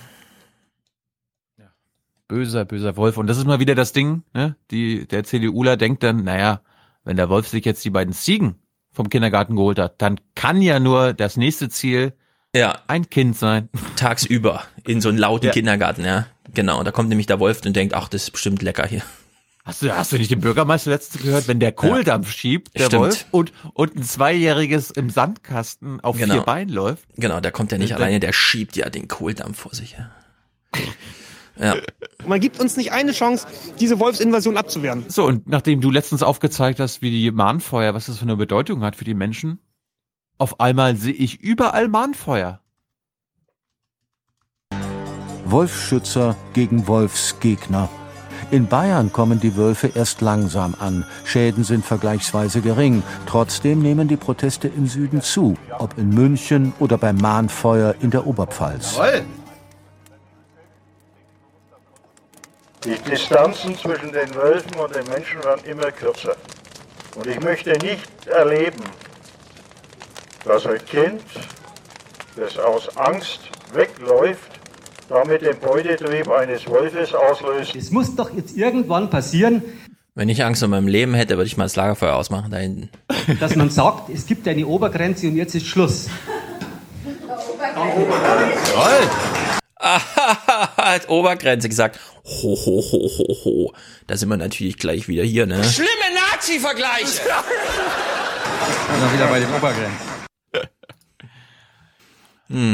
Böser, 2.30 2.64
böser 2.64 2.96
Wolf. 2.96 3.16
Und 3.18 3.26
das 3.26 3.38
ist 3.38 3.44
mal 3.46 3.58
wieder 3.58 3.74
das 3.74 3.92
Ding, 3.92 4.22
ne? 4.32 4.54
Die, 4.70 5.06
der 5.08 5.24
CDUler 5.24 5.76
denkt 5.76 6.04
dann, 6.04 6.22
naja, 6.22 6.60
wenn 7.04 7.16
der 7.16 7.28
Wolf 7.28 7.48
sich 7.48 7.64
jetzt 7.64 7.84
die 7.84 7.90
beiden 7.90 8.14
Ziegen 8.14 8.54
vom 8.92 9.08
Kindergarten 9.10 9.56
geholt 9.56 9.80
hat, 9.80 10.00
dann 10.00 10.20
kann 10.36 10.62
ja 10.62 10.78
nur 10.78 11.12
das 11.12 11.36
nächste 11.36 11.68
Ziel 11.68 12.12
ja. 12.54 12.78
ein 12.86 13.10
Kind 13.10 13.36
sein. 13.36 13.68
Tagsüber 13.96 14.62
in 14.86 15.00
so 15.00 15.08
einen 15.08 15.18
lauten 15.18 15.46
Ja. 15.46 15.52
Kindergarten, 15.52 16.04
ja. 16.04 16.26
Genau. 16.54 16.82
Da 16.84 16.92
kommt 16.92 17.08
nämlich 17.08 17.26
der 17.26 17.40
Wolf 17.40 17.60
und 17.66 17.74
denkt, 17.74 17.94
ach, 17.94 18.08
das 18.08 18.22
ist 18.24 18.30
bestimmt 18.30 18.62
lecker 18.62 18.86
hier. 18.86 19.02
Hast 19.64 19.82
du, 19.82 19.94
hast 19.94 20.12
du 20.12 20.16
nicht 20.16 20.30
den 20.30 20.40
Bürgermeister 20.40 20.90
letztens 20.90 21.22
gehört, 21.22 21.48
wenn 21.48 21.60
der 21.60 21.72
Kohldampf 21.72 22.30
schiebt, 22.32 22.76
der 22.78 22.86
Stimmt. 22.86 23.02
Wolf, 23.02 23.26
und, 23.32 23.52
und 23.74 23.96
ein 23.96 24.02
Zweijähriges 24.04 24.90
im 24.90 25.10
Sandkasten 25.10 26.00
auf 26.00 26.16
Genau. 26.16 26.34
vier 26.34 26.42
Beinen 26.42 26.72
läuft? 26.72 27.04
Genau, 27.16 27.40
der 27.40 27.52
kommt 27.52 27.70
ja 27.72 27.78
nicht 27.78 27.90
Der- 27.90 27.96
alleine, 27.98 28.20
der 28.20 28.32
schiebt 28.32 28.76
ja 28.76 28.88
den 28.88 29.08
Kohldampf 29.08 29.58
vor 29.60 29.74
sich. 29.74 29.96
Ja. 29.98 30.10
ja. 31.58 31.76
Man 32.26 32.40
gibt 32.40 32.60
uns 32.60 32.76
nicht 32.76 32.92
eine 32.92 33.12
Chance, 33.12 33.46
diese 33.78 33.98
Wolfsinvasion 33.98 34.56
abzuwehren. 34.56 35.04
So, 35.08 35.26
und 35.26 35.48
nachdem 35.48 35.80
du 35.80 35.90
letztens 35.90 36.22
aufgezeigt 36.22 36.80
hast, 36.80 37.02
wie 37.02 37.10
die 37.10 37.30
Mahnfeuer, 37.30 37.94
was 37.94 38.06
das 38.06 38.18
für 38.18 38.22
eine 38.22 38.36
Bedeutung 38.36 38.82
hat 38.82 38.96
für 38.96 39.04
die 39.04 39.14
Menschen, 39.14 39.58
auf 40.38 40.60
einmal 40.60 40.96
sehe 40.96 41.12
ich 41.12 41.40
überall 41.40 41.88
Mahnfeuer. 41.88 42.60
Wolfsschützer 45.44 46.36
gegen 46.52 46.86
Wolfsgegner. 46.86 47.88
In 48.50 48.66
Bayern 48.66 49.12
kommen 49.12 49.38
die 49.38 49.56
Wölfe 49.56 49.92
erst 49.94 50.22
langsam 50.22 50.74
an. 50.78 51.04
Schäden 51.24 51.62
sind 51.62 51.84
vergleichsweise 51.84 52.60
gering. 52.60 53.02
Trotzdem 53.26 53.80
nehmen 53.80 54.08
die 54.08 54.16
Proteste 54.16 54.66
im 54.66 54.86
Süden 54.86 55.22
zu, 55.22 55.56
ob 55.78 55.96
in 55.98 56.10
München 56.10 56.72
oder 56.80 56.98
beim 56.98 57.16
Mahnfeuer 57.16 57.94
in 58.00 58.10
der 58.10 58.26
Oberpfalz. 58.26 58.98
Die 62.84 62.96
Distanzen 63.10 63.76
zwischen 63.76 64.10
den 64.12 64.34
Wölfen 64.34 64.74
und 64.76 64.94
den 64.94 65.06
Menschen 65.08 65.44
werden 65.44 65.62
immer 65.66 65.90
kürzer. 65.92 66.34
Und 67.14 67.26
ich 67.26 67.38
möchte 67.40 67.72
nicht 67.72 68.26
erleben, 68.26 68.82
dass 70.46 70.64
ein 70.66 70.82
Kind, 70.86 71.20
das 72.36 72.56
aus 72.58 72.96
Angst 72.96 73.40
wegläuft, 73.74 74.50
damit 75.10 75.42
den 75.42 75.58
Beutetrieb 75.58 76.30
eines 76.30 76.66
Wolfes 76.68 77.12
auslöst. 77.12 77.76
Es 77.76 77.90
muss 77.90 78.16
doch 78.16 78.32
jetzt 78.32 78.56
irgendwann 78.56 79.10
passieren, 79.10 79.62
Wenn 80.14 80.28
ich 80.28 80.42
Angst 80.44 80.62
um 80.62 80.70
meinem 80.70 80.88
Leben 80.88 81.14
hätte, 81.14 81.36
würde 81.36 81.46
ich 81.46 81.56
mal 81.56 81.64
das 81.64 81.76
Lagerfeuer 81.76 82.14
ausmachen 82.16 82.50
da 82.50 82.58
hinten. 82.58 82.88
dass 83.40 83.56
man 83.56 83.70
sagt, 83.70 84.08
es 84.08 84.26
gibt 84.26 84.48
eine 84.48 84.66
Obergrenze 84.66 85.28
und 85.28 85.36
jetzt 85.36 85.54
ist 85.54 85.66
Schluss. 85.66 86.08
Jawohl! 87.74 89.08
Hat 90.90 91.08
Obergrenze 91.08 91.68
gesagt. 91.68 91.98
Ho, 92.24 92.56
ho, 92.56 92.82
ho, 92.92 93.08
ho, 93.18 93.36
ho. 93.44 93.72
Da 94.06 94.16
sind 94.16 94.28
wir 94.28 94.36
natürlich 94.36 94.76
gleich 94.76 95.08
wieder 95.08 95.22
hier, 95.24 95.46
ne? 95.46 95.62
Schlimme 95.64 95.90
Nazi-Vergleiche! 96.32 97.22
Noch 99.00 99.12
wieder 99.14 99.26
bei 99.28 99.40
den 99.40 99.52
Obergrenzen. 99.54 100.10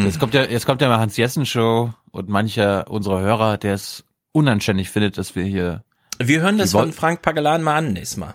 Jetzt 0.05 0.19
kommt 0.19 0.33
ja, 0.33 0.45
jetzt 0.45 0.65
kommt 0.65 0.81
ja 0.81 0.89
mal 0.89 0.99
Hans 0.99 1.19
Jessen 1.19 1.45
Show 1.45 1.93
und 2.11 2.31
mancher 2.31 2.91
unserer 2.91 3.21
Hörer, 3.21 3.59
der 3.59 3.75
es 3.75 4.05
unanständig 4.33 4.89
findet, 4.89 5.19
dass 5.19 5.37
wir 5.37 5.45
hier. 5.45 5.85
Wir 6.19 6.41
hören 6.41 6.57
das 6.57 6.73
von 6.73 6.95
Frank 6.95 7.21
Pagelan 7.21 7.63
mal 7.63 7.77
an 7.77 7.93
nächstes 7.93 8.17
Mal. 8.17 8.35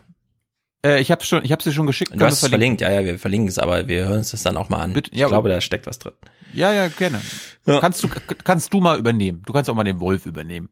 Äh, 0.85 1.01
ich 1.01 1.11
habe 1.11 1.23
schon, 1.23 1.43
ich 1.45 1.51
habe 1.51 1.61
sie 1.61 1.71
schon 1.71 1.85
geschickt. 1.85 2.11
Du 2.13 2.25
hast 2.25 2.41
es 2.41 2.49
verlinkt, 2.49 2.81
ja, 2.81 2.91
ja, 2.91 3.03
wir 3.05 3.19
verlinken 3.19 3.47
es, 3.49 3.59
aber 3.59 3.87
wir 3.87 4.07
hören 4.07 4.19
uns 4.19 4.31
das 4.31 4.43
dann 4.43 4.57
auch 4.57 4.69
mal 4.69 4.79
an. 4.79 4.93
Bitte, 4.93 5.11
ich 5.11 5.19
ja, 5.19 5.27
glaube, 5.27 5.49
da 5.49 5.61
steckt 5.61 5.85
was 5.85 5.99
drin. 5.99 6.13
Ja, 6.53 6.73
ja, 6.73 6.87
gerne. 6.87 7.21
Kannst 7.65 8.03
du, 8.03 8.09
kannst 8.43 8.73
du 8.73 8.81
mal 8.81 8.97
übernehmen. 8.97 9.43
Du 9.45 9.53
kannst 9.53 9.69
auch 9.69 9.75
mal 9.75 9.83
den 9.83 9.99
Wolf 9.99 10.25
übernehmen. 10.25 10.69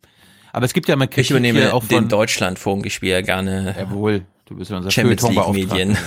Aber 0.51 0.65
es 0.65 0.73
gibt 0.73 0.87
ja 0.87 0.95
mal 0.95 1.07
Kritik 1.07 1.25
Ich 1.25 1.31
übernehme 1.31 1.73
auch 1.73 1.85
den 1.85 1.99
von, 1.99 2.09
Deutschlandfunk, 2.09 2.85
ich 2.85 2.95
spiele 2.95 3.13
ja 3.13 3.21
gerne 3.21 3.75
Jawohl, 3.77 4.25
du 4.45 4.55
bist 4.55 4.71
ja 4.71 4.77
unser 4.77 4.89
Champions 4.89 5.29
League. 5.29 5.53
Medien. 5.53 5.97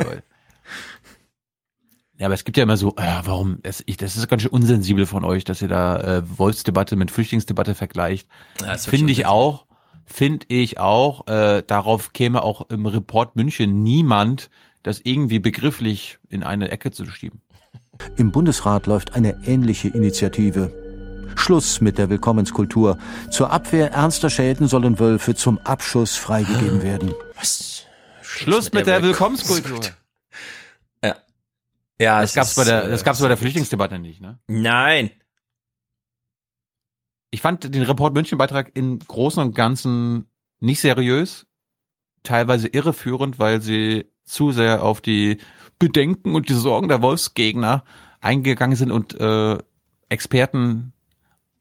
Jawohl. 0.00 0.22
Ja, 2.18 2.26
aber 2.26 2.34
es 2.34 2.44
gibt 2.44 2.56
ja 2.56 2.64
immer 2.64 2.76
so, 2.76 2.96
äh, 2.96 3.20
warum, 3.22 3.60
das, 3.62 3.84
ich, 3.86 3.96
das 3.96 4.16
ist 4.16 4.28
ganz 4.28 4.42
schön 4.42 4.50
unsensibel 4.50 5.06
von 5.06 5.24
euch, 5.24 5.44
dass 5.44 5.62
ihr 5.62 5.68
da 5.68 6.18
äh, 6.18 6.22
Wolfsdebatte 6.38 6.96
mit 6.96 7.12
Flüchtlingsdebatte 7.12 7.76
vergleicht. 7.76 8.26
Ja, 8.60 8.76
Finde 8.76 9.12
ich 9.12 9.26
auch, 9.26 9.66
finde 10.08 10.46
ich 10.48 10.78
auch, 10.78 11.26
äh, 11.28 11.62
darauf 11.66 12.12
käme 12.12 12.42
auch 12.42 12.68
im 12.70 12.86
Report 12.86 13.36
München 13.36 13.82
niemand, 13.82 14.50
das 14.82 15.00
irgendwie 15.04 15.38
begrifflich 15.38 16.18
in 16.28 16.42
eine 16.42 16.70
Ecke 16.70 16.90
zu 16.90 17.06
schieben. 17.06 17.42
Im 18.16 18.32
Bundesrat 18.32 18.86
läuft 18.86 19.14
eine 19.14 19.38
ähnliche 19.46 19.88
Initiative. 19.88 20.72
Schluss 21.36 21.80
mit 21.80 21.98
der 21.98 22.10
Willkommenskultur. 22.10 22.98
Zur 23.30 23.52
Abwehr 23.52 23.92
ernster 23.92 24.30
Schäden 24.30 24.66
sollen 24.66 24.98
Wölfe 24.98 25.34
zum 25.34 25.58
Abschuss 25.58 26.16
freigegeben 26.16 26.82
werden. 26.82 27.14
Was? 27.36 27.84
Schluss 28.22 28.72
mit 28.72 28.86
der 28.86 29.02
Willkommenskultur. 29.02 29.80
Ja. 31.04 31.16
Ja, 32.00 32.20
Das 32.20 32.30
es 32.30 32.34
gab's 32.36 32.50
ist, 32.50 32.56
bei 32.56 32.64
der, 32.64 32.84
äh, 32.84 32.90
das 32.90 33.04
gab's 33.04 33.20
bei 33.20 33.28
der 33.28 33.36
Flüchtlingsdebatte 33.36 33.98
nicht, 33.98 34.20
ne? 34.20 34.38
Nein. 34.46 35.10
Ich 37.30 37.42
fand 37.42 37.74
den 37.74 37.82
Report 37.82 38.14
München 38.14 38.38
Beitrag 38.38 38.70
im 38.74 38.98
Großen 38.98 39.42
und 39.42 39.54
Ganzen 39.54 40.26
nicht 40.60 40.80
seriös, 40.80 41.46
teilweise 42.22 42.68
irreführend, 42.68 43.38
weil 43.38 43.60
sie 43.60 44.06
zu 44.24 44.52
sehr 44.52 44.82
auf 44.82 45.00
die 45.00 45.38
Bedenken 45.78 46.34
und 46.34 46.48
die 46.48 46.54
Sorgen 46.54 46.88
der 46.88 47.02
Wolfsgegner 47.02 47.84
eingegangen 48.20 48.76
sind 48.76 48.90
und 48.90 49.18
äh, 49.20 49.58
Experten 50.08 50.92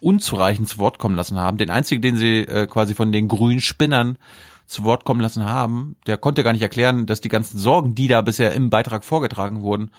unzureichend 0.01 0.69
zu 0.69 0.78
Wort 0.78 1.00
kommen 1.00 1.16
lassen 1.16 1.38
haben. 1.38 1.58
Den 1.58 1.69
einzigen, 1.69 2.01
den 2.01 2.17
sie 2.17 2.40
äh, 2.40 2.67
quasi 2.67 2.94
von 2.94 3.12
den 3.12 3.28
grünen 3.28 3.62
Spinnern 3.62 4.17
zu 4.66 4.83
Wort 4.83 5.06
kommen 5.06 5.22
lassen 5.22 5.46
haben, 5.46 5.96
der 6.08 6.17
konnte 6.17 6.44
gar 6.44 6.53
nicht 6.53 6.62
erklären, 6.62 7.06
dass 7.06 7.22
die 7.22 7.30
ganzen 7.30 7.58
Sorgen, 7.58 7.96
die 7.96 8.08
da 8.08 8.22
bisher 8.22 8.53
im 8.53 8.69
Beitrag 8.69 9.03
vorgetragen 9.03 9.62
wurden, 9.62 9.92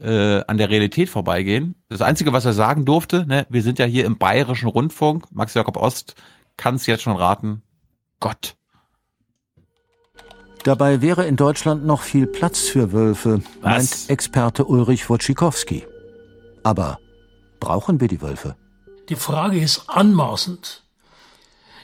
äh, 0.00 0.42
an 0.46 0.58
der 0.58 0.70
Realität 0.70 1.08
vorbeigehen. 1.08 1.74
Das 1.88 2.02
Einzige, 2.02 2.32
was 2.32 2.44
er 2.44 2.52
sagen 2.52 2.84
durfte, 2.84 3.26
ne, 3.26 3.46
wir 3.48 3.62
sind 3.62 3.78
ja 3.78 3.86
hier 3.86 4.04
im 4.04 4.18
bayerischen 4.18 4.68
Rundfunk, 4.68 5.26
Max 5.32 5.54
Jakob 5.54 5.76
Ost 5.76 6.14
kann 6.56 6.74
es 6.74 6.86
jetzt 6.86 7.02
schon 7.02 7.16
raten, 7.16 7.62
Gott. 8.20 8.56
Dabei 10.64 11.02
wäre 11.02 11.26
in 11.26 11.36
Deutschland 11.36 11.84
noch 11.84 12.02
viel 12.02 12.26
Platz 12.26 12.68
für 12.68 12.92
Wölfe, 12.92 13.42
meint 13.62 14.08
Experte 14.08 14.64
Ulrich 14.64 15.08
Wojcikowski. 15.10 15.84
Aber 16.62 16.98
brauchen 17.58 18.00
wir 18.00 18.06
die 18.06 18.22
Wölfe? 18.22 18.56
Die 19.08 19.16
Frage 19.16 19.58
ist 19.58 19.88
anmaßend. 19.88 20.84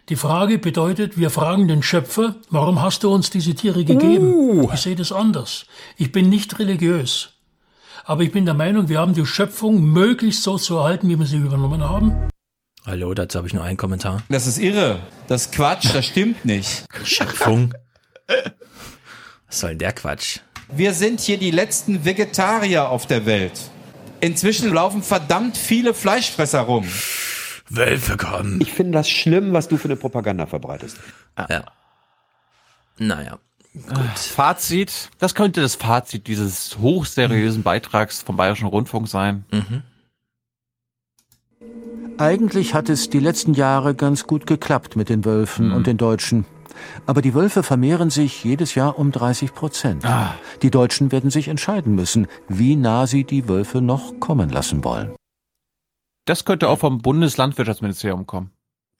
Die 0.08 0.16
Frage 0.16 0.58
bedeutet, 0.58 1.18
wir 1.18 1.30
fragen 1.30 1.68
den 1.68 1.82
Schöpfer, 1.82 2.36
warum 2.50 2.80
hast 2.80 3.02
du 3.02 3.12
uns 3.12 3.30
diese 3.30 3.54
Tiere 3.54 3.84
gegeben? 3.84 4.62
Ich 4.72 4.80
sehe 4.80 4.96
das 4.96 5.12
anders. 5.12 5.66
Ich 5.96 6.12
bin 6.12 6.28
nicht 6.30 6.58
religiös. 6.58 7.37
Aber 8.08 8.22
ich 8.22 8.32
bin 8.32 8.46
der 8.46 8.54
Meinung, 8.54 8.88
wir 8.88 9.00
haben 9.00 9.12
die 9.12 9.26
Schöpfung 9.26 9.84
möglichst 9.84 10.42
so 10.42 10.56
zu 10.56 10.78
erhalten, 10.78 11.10
wie 11.10 11.18
wir 11.18 11.26
sie 11.26 11.36
übernommen 11.36 11.84
haben. 11.84 12.30
Hallo, 12.86 13.12
dazu 13.12 13.36
habe 13.36 13.48
ich 13.48 13.52
nur 13.52 13.62
einen 13.62 13.76
Kommentar. 13.76 14.22
Das 14.30 14.46
ist 14.46 14.56
irre. 14.56 15.00
Das 15.26 15.42
ist 15.42 15.52
Quatsch, 15.52 15.92
das 15.92 16.06
stimmt 16.06 16.42
nicht. 16.42 16.86
Schöpfung. 17.04 17.74
Was 19.46 19.60
soll 19.60 19.70
denn 19.70 19.80
der 19.80 19.92
Quatsch? 19.92 20.38
Wir 20.72 20.94
sind 20.94 21.20
hier 21.20 21.36
die 21.36 21.50
letzten 21.50 22.06
Vegetarier 22.06 22.88
auf 22.88 23.06
der 23.06 23.26
Welt. 23.26 23.60
Inzwischen 24.22 24.72
laufen 24.72 25.02
verdammt 25.02 25.58
viele 25.58 25.92
Fleischfresser 25.92 26.60
rum. 26.60 26.88
Wölfe 27.68 28.16
kommen. 28.16 28.58
Ich 28.62 28.72
finde 28.72 28.92
das 28.92 29.10
schlimm, 29.10 29.52
was 29.52 29.68
du 29.68 29.76
für 29.76 29.88
eine 29.88 29.96
Propaganda 29.96 30.46
verbreitest. 30.46 30.96
Ja. 31.36 31.64
Naja. 32.96 33.38
Gut. 33.86 34.18
Fazit, 34.18 35.10
das 35.18 35.34
könnte 35.34 35.60
das 35.60 35.76
Fazit 35.76 36.26
dieses 36.26 36.78
hochseriösen 36.78 37.62
Beitrags 37.62 38.22
vom 38.22 38.36
Bayerischen 38.36 38.66
Rundfunk 38.66 39.08
sein. 39.08 39.44
Mhm. 39.52 39.82
Eigentlich 42.18 42.74
hat 42.74 42.88
es 42.88 43.10
die 43.10 43.20
letzten 43.20 43.54
Jahre 43.54 43.94
ganz 43.94 44.26
gut 44.26 44.46
geklappt 44.46 44.96
mit 44.96 45.08
den 45.08 45.24
Wölfen 45.24 45.70
und 45.70 45.86
den 45.86 45.96
Deutschen. 45.96 46.44
Aber 47.06 47.22
die 47.22 47.34
Wölfe 47.34 47.62
vermehren 47.62 48.10
sich 48.10 48.42
jedes 48.42 48.74
Jahr 48.74 48.98
um 48.98 49.12
30 49.12 49.54
Prozent. 49.54 50.04
Die 50.62 50.70
Deutschen 50.70 51.12
werden 51.12 51.30
sich 51.30 51.48
entscheiden 51.48 51.94
müssen, 51.94 52.26
wie 52.48 52.74
nah 52.74 53.06
sie 53.06 53.24
die 53.24 53.48
Wölfe 53.48 53.80
noch 53.80 54.18
kommen 54.18 54.50
lassen 54.50 54.82
wollen. 54.84 55.14
Das 56.24 56.44
könnte 56.44 56.68
auch 56.68 56.78
vom 56.78 56.98
Bundeslandwirtschaftsministerium 56.98 58.26
kommen. 58.26 58.50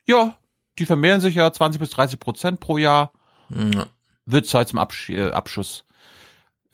Ja, 0.07 0.39
die 0.79 0.87
vermehren 0.87 1.21
sich 1.21 1.35
ja 1.35 1.53
20 1.53 1.81
bis 1.81 1.91
30 1.91 2.21
Prozent 2.21 2.61
pro 2.61 2.79
Jahr. 2.79 3.13
Ja. 3.51 3.87
Wird 4.31 4.47
Zeit 4.47 4.69
zum 4.69 4.79
Absch 4.79 5.09
äh, 5.09 5.31
Abschuss. 5.31 5.85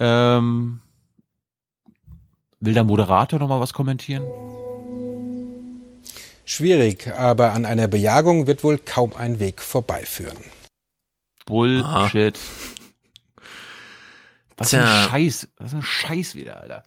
Ähm, 0.00 0.80
will 2.58 2.74
der 2.74 2.82
Moderator 2.82 3.38
noch 3.38 3.46
mal 3.46 3.60
was 3.60 3.72
kommentieren? 3.72 4.24
Schwierig, 6.44 7.06
aber 7.16 7.52
an 7.52 7.64
einer 7.64 7.86
Bejagung 7.86 8.48
wird 8.48 8.64
wohl 8.64 8.78
kaum 8.78 9.14
ein 9.16 9.38
Weg 9.38 9.62
vorbeiführen. 9.62 10.36
Bullshit. 11.46 12.36
Was 14.56 14.70
Tja. 14.70 14.82
ein 14.84 15.08
Scheiß, 15.08 15.48
was 15.58 15.74
ein 15.74 15.82
Scheiß 15.82 16.36
wieder, 16.36 16.60
Alter. 16.60 16.84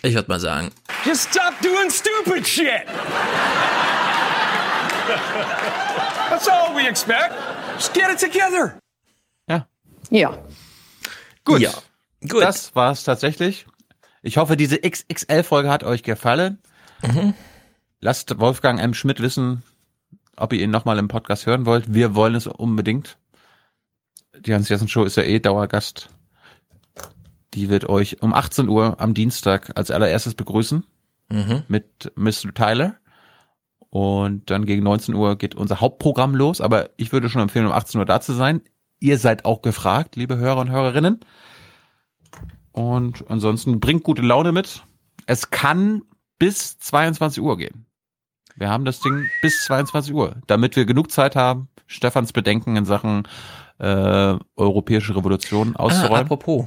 Ich 0.00 0.14
würde 0.14 0.30
mal 0.30 0.40
sagen, 0.40 0.70
Just 1.04 1.28
stop 1.30 1.52
doing 1.60 1.90
stupid 1.90 2.48
shit. 2.48 2.86
That's 6.30 6.48
all 6.48 6.74
we 6.74 6.88
expect. 6.88 7.34
Just 7.76 7.92
get 7.92 8.10
it 8.10 8.18
together. 8.18 8.80
Ja. 10.10 10.38
Gut. 11.44 11.60
Ja, 11.60 11.72
gut. 12.28 12.42
Das 12.42 12.74
war's 12.74 13.04
tatsächlich. 13.04 13.66
Ich 14.22 14.36
hoffe, 14.36 14.56
diese 14.56 14.78
XXL-Folge 14.78 15.70
hat 15.70 15.84
euch 15.84 16.02
gefallen. 16.02 16.58
Mhm. 17.02 17.34
Lasst 18.00 18.38
Wolfgang 18.38 18.80
M. 18.80 18.94
Schmidt 18.94 19.20
wissen, 19.20 19.62
ob 20.36 20.52
ihr 20.52 20.60
ihn 20.62 20.70
nochmal 20.70 20.98
im 20.98 21.08
Podcast 21.08 21.46
hören 21.46 21.66
wollt. 21.66 21.92
Wir 21.92 22.14
wollen 22.14 22.34
es 22.34 22.46
unbedingt. 22.46 23.18
Die 24.40 24.54
Hans-Jessen-Show 24.54 25.04
ist 25.04 25.16
ja 25.16 25.22
eh 25.24 25.40
Dauergast. 25.40 26.10
Die 27.54 27.68
wird 27.70 27.88
euch 27.88 28.22
um 28.22 28.34
18 28.34 28.68
Uhr 28.68 29.00
am 29.00 29.14
Dienstag 29.14 29.72
als 29.76 29.90
allererstes 29.90 30.34
begrüßen 30.34 30.84
Mhm. 31.30 31.62
mit 31.68 32.12
Mr. 32.16 32.52
Tyler. 32.54 32.96
Und 33.90 34.50
dann 34.50 34.66
gegen 34.66 34.82
19 34.82 35.14
Uhr 35.14 35.36
geht 35.36 35.54
unser 35.54 35.80
Hauptprogramm 35.80 36.34
los. 36.34 36.60
Aber 36.60 36.90
ich 36.96 37.12
würde 37.12 37.28
schon 37.30 37.42
empfehlen, 37.42 37.66
um 37.66 37.72
18 37.72 37.98
Uhr 38.00 38.04
da 38.06 38.20
zu 38.20 38.32
sein. 38.34 38.60
Ihr 39.00 39.18
seid 39.18 39.44
auch 39.44 39.62
gefragt, 39.62 40.16
liebe 40.16 40.36
Hörer 40.38 40.60
und 40.60 40.70
Hörerinnen. 40.70 41.20
Und 42.72 43.24
ansonsten 43.28 43.80
bringt 43.80 44.02
gute 44.04 44.22
Laune 44.22 44.52
mit. 44.52 44.82
Es 45.26 45.50
kann 45.50 46.02
bis 46.38 46.78
22 46.78 47.42
Uhr 47.42 47.56
gehen. 47.58 47.86
Wir 48.56 48.70
haben 48.70 48.84
das 48.84 49.00
Ding 49.00 49.26
bis 49.42 49.64
22 49.64 50.12
Uhr, 50.12 50.36
damit 50.46 50.74
wir 50.76 50.84
genug 50.84 51.10
Zeit 51.12 51.36
haben, 51.36 51.68
Stefans 51.86 52.32
Bedenken 52.32 52.76
in 52.76 52.84
Sachen 52.84 53.26
äh, 53.78 54.36
europäische 54.56 55.14
Revolution 55.14 55.74
Ah, 55.76 55.80
auszuräumen. 55.84 56.24
apropos. 56.24 56.66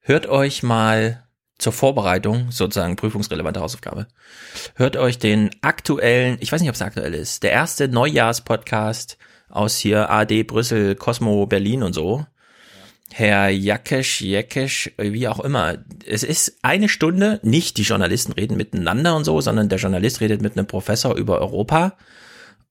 Hört 0.00 0.26
euch 0.26 0.62
mal 0.64 1.22
zur 1.58 1.72
Vorbereitung, 1.72 2.50
sozusagen 2.50 2.96
prüfungsrelevante 2.96 3.60
Hausaufgabe, 3.60 4.08
hört 4.74 4.96
euch 4.96 5.18
den 5.18 5.50
aktuellen, 5.60 6.38
ich 6.40 6.50
weiß 6.50 6.60
nicht, 6.60 6.70
ob 6.70 6.74
es 6.74 6.82
aktuell 6.82 7.12
ist, 7.14 7.42
der 7.42 7.52
erste 7.52 7.86
Neujahrspodcast 7.86 9.18
aus 9.50 9.76
hier 9.78 10.10
AD 10.10 10.44
Brüssel, 10.44 10.94
Cosmo 10.94 11.46
Berlin 11.46 11.82
und 11.82 11.92
so. 11.92 12.26
Herr 13.12 13.48
Jakesch, 13.48 14.20
Jekesch, 14.20 14.92
wie 14.96 15.26
auch 15.26 15.40
immer. 15.40 15.78
Es 16.06 16.22
ist 16.22 16.58
eine 16.62 16.88
Stunde, 16.88 17.40
nicht 17.42 17.76
die 17.76 17.82
Journalisten 17.82 18.32
reden 18.32 18.56
miteinander 18.56 19.16
und 19.16 19.24
so, 19.24 19.40
sondern 19.40 19.68
der 19.68 19.78
Journalist 19.78 20.20
redet 20.20 20.42
mit 20.42 20.56
einem 20.56 20.66
Professor 20.66 21.16
über 21.16 21.40
Europa. 21.40 21.96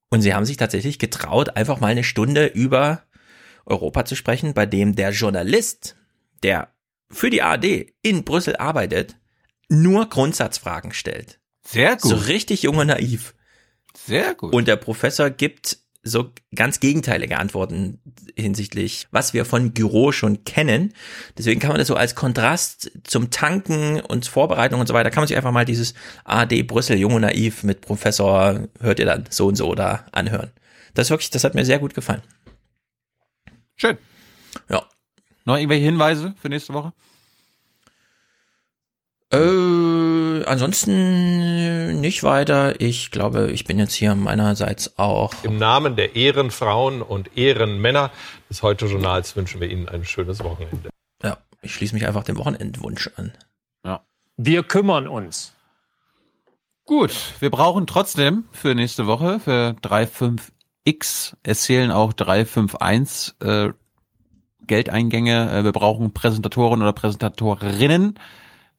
Und 0.09 0.21
sie 0.21 0.33
haben 0.33 0.45
sich 0.45 0.57
tatsächlich 0.57 0.97
getraut, 0.97 1.55
einfach 1.55 1.79
mal 1.79 1.87
eine 1.87 2.05
Stunde 2.05 2.45
über 2.45 3.03
Europa 3.65 4.05
zu 4.05 4.15
sprechen, 4.15 4.53
bei 4.53 4.65
dem 4.65 4.95
der 4.95 5.11
Journalist, 5.11 5.95
der 6.41 6.69
für 7.11 7.29
die 7.29 7.41
ARD 7.41 7.93
in 8.01 8.23
Brüssel 8.23 8.55
arbeitet, 8.55 9.17
nur 9.67 10.07
Grundsatzfragen 10.09 10.93
stellt. 10.93 11.39
Sehr 11.63 11.97
gut. 11.97 12.09
So 12.09 12.15
richtig 12.15 12.63
jung 12.63 12.77
und 12.77 12.87
naiv. 12.87 13.35
Sehr 13.93 14.33
gut. 14.33 14.53
Und 14.53 14.67
der 14.67 14.77
Professor 14.77 15.29
gibt 15.29 15.77
so 16.01 16.31
ganz 16.55 16.79
gegenteilige 16.79 17.37
Antworten 17.37 17.99
hinsichtlich, 18.35 19.07
was 19.11 19.33
wir 19.33 19.45
von 19.45 19.73
Gyro 19.73 20.11
schon 20.11 20.43
kennen. 20.45 20.93
Deswegen 21.37 21.59
kann 21.59 21.71
man 21.71 21.77
das 21.77 21.87
so 21.87 21.95
als 21.95 22.15
Kontrast 22.15 22.91
zum 23.03 23.31
Tanken 23.31 23.99
und 23.99 24.25
Vorbereitung 24.25 24.79
und 24.79 24.87
so 24.87 24.93
weiter, 24.93 25.09
kann 25.09 25.21
man 25.21 25.27
sich 25.27 25.37
einfach 25.37 25.51
mal 25.51 25.65
dieses 25.65 25.93
AD 26.23 26.63
Brüssel 26.63 26.97
Jung 26.97 27.15
und 27.15 27.21
Naiv 27.21 27.63
mit 27.63 27.81
Professor, 27.81 28.67
hört 28.79 28.99
ihr 28.99 29.05
dann 29.05 29.25
so 29.29 29.47
und 29.47 29.55
so 29.55 29.75
da 29.75 30.05
anhören. 30.11 30.51
Das 30.93 31.09
wirklich, 31.09 31.29
das 31.29 31.43
hat 31.43 31.55
mir 31.55 31.65
sehr 31.65 31.79
gut 31.79 31.93
gefallen. 31.93 32.21
Schön. 33.75 33.97
Ja. 34.69 34.83
Noch 35.45 35.57
irgendwelche 35.57 35.85
Hinweise 35.85 36.33
für 36.41 36.49
nächste 36.49 36.73
Woche? 36.73 36.93
Äh, 39.31 40.08
ansonsten 40.45 40.91
äh, 40.91 41.93
nicht 41.93 42.23
weiter. 42.23 42.79
Ich 42.81 43.11
glaube, 43.11 43.51
ich 43.51 43.65
bin 43.65 43.79
jetzt 43.79 43.93
hier 43.93 44.15
meinerseits 44.15 44.97
auch. 44.97 45.33
Im 45.43 45.57
Namen 45.57 45.95
der 45.95 46.15
Ehrenfrauen 46.15 47.01
und 47.01 47.37
Ehrenmänner 47.37 48.11
des 48.49 48.63
Heute-Journals 48.63 49.35
wünschen 49.35 49.61
wir 49.61 49.69
Ihnen 49.69 49.87
ein 49.89 50.05
schönes 50.05 50.43
Wochenende. 50.43 50.89
Ja, 51.23 51.37
ich 51.61 51.73
schließe 51.73 51.93
mich 51.93 52.07
einfach 52.07 52.23
dem 52.23 52.37
Wochenendwunsch 52.37 53.09
an. 53.15 53.33
Ja. 53.85 54.01
Wir 54.37 54.63
kümmern 54.63 55.07
uns. 55.07 55.53
Gut, 56.85 57.13
wir 57.39 57.51
brauchen 57.51 57.85
trotzdem 57.85 58.45
für 58.51 58.73
nächste 58.73 59.05
Woche, 59.05 59.39
für 59.39 59.75
3.5x, 59.83 61.35
es 61.43 61.61
zählen 61.61 61.91
auch 61.91 62.13
3.5.1 62.13 63.67
äh, 63.69 63.73
Geldeingänge. 64.65 65.51
Äh, 65.51 65.63
wir 65.65 65.71
brauchen 65.71 66.13
Präsentatoren 66.13 66.81
oder 66.81 66.93
Präsentatorinnen. 66.93 68.17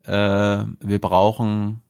Äh, 0.05 0.65
wir 0.81 0.99
brauchen, 1.01 1.83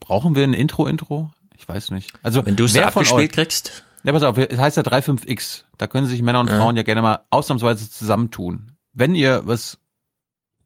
brauchen 0.00 0.34
wir 0.34 0.44
ein 0.44 0.54
Intro-Intro? 0.54 1.30
Ich 1.58 1.68
weiß 1.68 1.90
nicht. 1.90 2.12
Also, 2.22 2.44
Wenn 2.44 2.56
du 2.56 2.64
es 2.64 2.76
abgespielt 2.76 3.32
kriegst. 3.32 3.84
Ja, 4.04 4.12
pass 4.12 4.22
auf, 4.22 4.38
es 4.38 4.58
heißt 4.58 4.76
ja 4.76 4.82
3.5x. 4.84 5.64
Da 5.78 5.86
können 5.88 6.06
sich 6.06 6.22
Männer 6.22 6.40
und 6.40 6.48
Ja. 6.48 6.58
Frauen 6.58 6.76
ja 6.76 6.82
gerne 6.84 7.02
mal 7.02 7.20
ausnahmsweise 7.30 7.90
zusammentun. 7.90 8.72
Wenn 8.92 9.14
ihr 9.14 9.42
was 9.44 9.78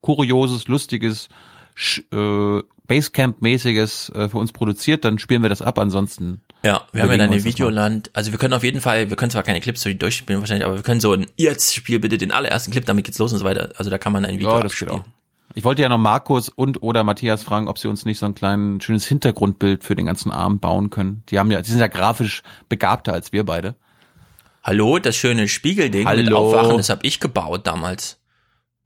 Kurioses, 0.02 0.68
Lustiges, 0.68 1.28
äh, 2.12 2.60
Basecamp-mäßiges 2.86 4.12
äh, 4.14 4.28
für 4.28 4.38
uns 4.38 4.52
produziert, 4.52 5.04
dann 5.04 5.18
spielen 5.18 5.42
wir 5.42 5.48
das 5.48 5.62
ab. 5.62 5.78
Ansonsten. 5.78 6.42
Ja, 6.62 6.82
wir 6.92 7.02
haben 7.02 7.10
ja 7.12 7.16
dann 7.16 7.28
eine 7.30 7.36
mal. 7.36 7.44
Videoland. 7.44 8.10
Also 8.12 8.32
wir 8.32 8.38
können 8.38 8.52
auf 8.52 8.64
jeden 8.64 8.80
Fall, 8.80 9.08
wir 9.08 9.16
können 9.16 9.30
zwar 9.30 9.42
keine 9.42 9.60
Clips 9.60 9.82
so 9.82 9.92
durchspielen 9.92 10.42
wahrscheinlich, 10.42 10.66
aber 10.66 10.76
wir 10.76 10.82
können 10.82 11.00
so 11.00 11.12
ein 11.12 11.26
jetzt 11.36 11.74
spiel 11.74 11.98
bitte 11.98 12.18
den 12.18 12.32
allerersten 12.32 12.72
Clip, 12.72 12.84
damit 12.84 13.04
geht's 13.06 13.18
los 13.18 13.32
und 13.32 13.38
so 13.38 13.44
weiter. 13.44 13.70
Also 13.76 13.90
da 13.90 13.96
kann 13.98 14.12
man 14.12 14.24
ein 14.26 14.38
Video 14.38 14.50
Ja, 14.50 14.64
abspielen. 14.64 15.02
Ich 15.54 15.64
wollte 15.64 15.82
ja 15.82 15.88
noch 15.88 15.98
Markus 15.98 16.48
und 16.48 16.82
oder 16.82 17.02
Matthias 17.02 17.42
fragen, 17.42 17.68
ob 17.68 17.78
sie 17.78 17.88
uns 17.88 18.04
nicht 18.04 18.18
so 18.18 18.26
ein 18.26 18.34
kleines 18.34 18.84
schönes 18.84 19.06
Hintergrundbild 19.06 19.82
für 19.82 19.96
den 19.96 20.06
ganzen 20.06 20.30
Abend 20.30 20.60
bauen 20.60 20.90
können. 20.90 21.24
Die 21.28 21.38
haben 21.38 21.50
ja, 21.50 21.60
die 21.60 21.70
sind 21.70 21.80
ja 21.80 21.88
grafisch 21.88 22.42
begabter 22.68 23.12
als 23.12 23.32
wir 23.32 23.44
beide. 23.44 23.74
Hallo, 24.62 24.98
das 24.98 25.16
schöne 25.16 25.48
Spiegelding 25.48 26.04
mit 26.04 26.08
Hallo. 26.08 26.36
Aufwachen, 26.36 26.76
das 26.76 26.88
habe 26.90 27.04
ich 27.06 27.18
gebaut 27.18 27.66
damals. 27.66 28.20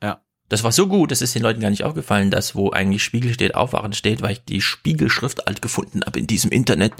Ja. 0.02 0.20
Das 0.48 0.62
war 0.64 0.72
so 0.72 0.86
gut, 0.86 1.10
das 1.10 1.20
ist 1.20 1.34
den 1.34 1.42
Leuten 1.42 1.60
gar 1.60 1.70
nicht 1.70 1.84
aufgefallen, 1.84 2.30
dass 2.30 2.54
wo 2.54 2.70
eigentlich 2.70 3.02
Spiegel 3.02 3.34
steht, 3.34 3.54
Aufwachen 3.54 3.92
steht, 3.92 4.22
weil 4.22 4.32
ich 4.32 4.44
die 4.44 4.60
Spiegelschrift 4.60 5.46
alt 5.48 5.60
gefunden 5.60 6.02
habe 6.06 6.18
in 6.18 6.26
diesem 6.26 6.50
Internet. 6.50 6.94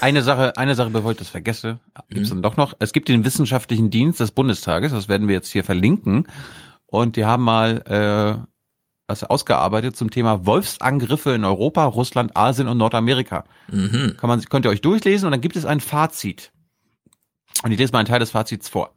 Eine 0.00 0.22
Sache, 0.22 0.56
eine 0.56 0.74
Sache, 0.74 0.90
bevor 0.90 1.12
ich 1.12 1.18
das 1.18 1.28
vergesse, 1.28 1.78
gibt's 2.08 2.30
Mhm. 2.30 2.34
dann 2.36 2.42
doch 2.42 2.56
noch. 2.56 2.74
Es 2.78 2.92
gibt 2.92 3.08
den 3.08 3.24
wissenschaftlichen 3.24 3.90
Dienst 3.90 4.20
des 4.20 4.30
Bundestages, 4.30 4.92
das 4.92 5.08
werden 5.08 5.28
wir 5.28 5.34
jetzt 5.34 5.50
hier 5.52 5.64
verlinken. 5.64 6.26
Und 6.86 7.16
die 7.16 7.24
haben 7.24 7.42
mal 7.42 7.82
äh, 7.86 8.46
was 9.06 9.24
ausgearbeitet 9.24 9.96
zum 9.96 10.10
Thema 10.10 10.46
Wolfsangriffe 10.46 11.32
in 11.32 11.44
Europa, 11.44 11.84
Russland, 11.84 12.36
Asien 12.36 12.68
und 12.68 12.78
Nordamerika. 12.78 13.44
Mhm. 13.70 14.16
Kann 14.18 14.28
man, 14.28 14.42
könnt 14.44 14.64
ihr 14.66 14.70
euch 14.70 14.80
durchlesen 14.80 15.26
und 15.26 15.32
dann 15.32 15.40
gibt 15.40 15.56
es 15.56 15.66
ein 15.66 15.80
Fazit. 15.80 16.52
Und 17.62 17.72
ich 17.72 17.78
lese 17.78 17.92
mal 17.92 18.00
einen 18.00 18.08
Teil 18.08 18.20
des 18.20 18.30
Fazits 18.30 18.68
vor. 18.68 18.94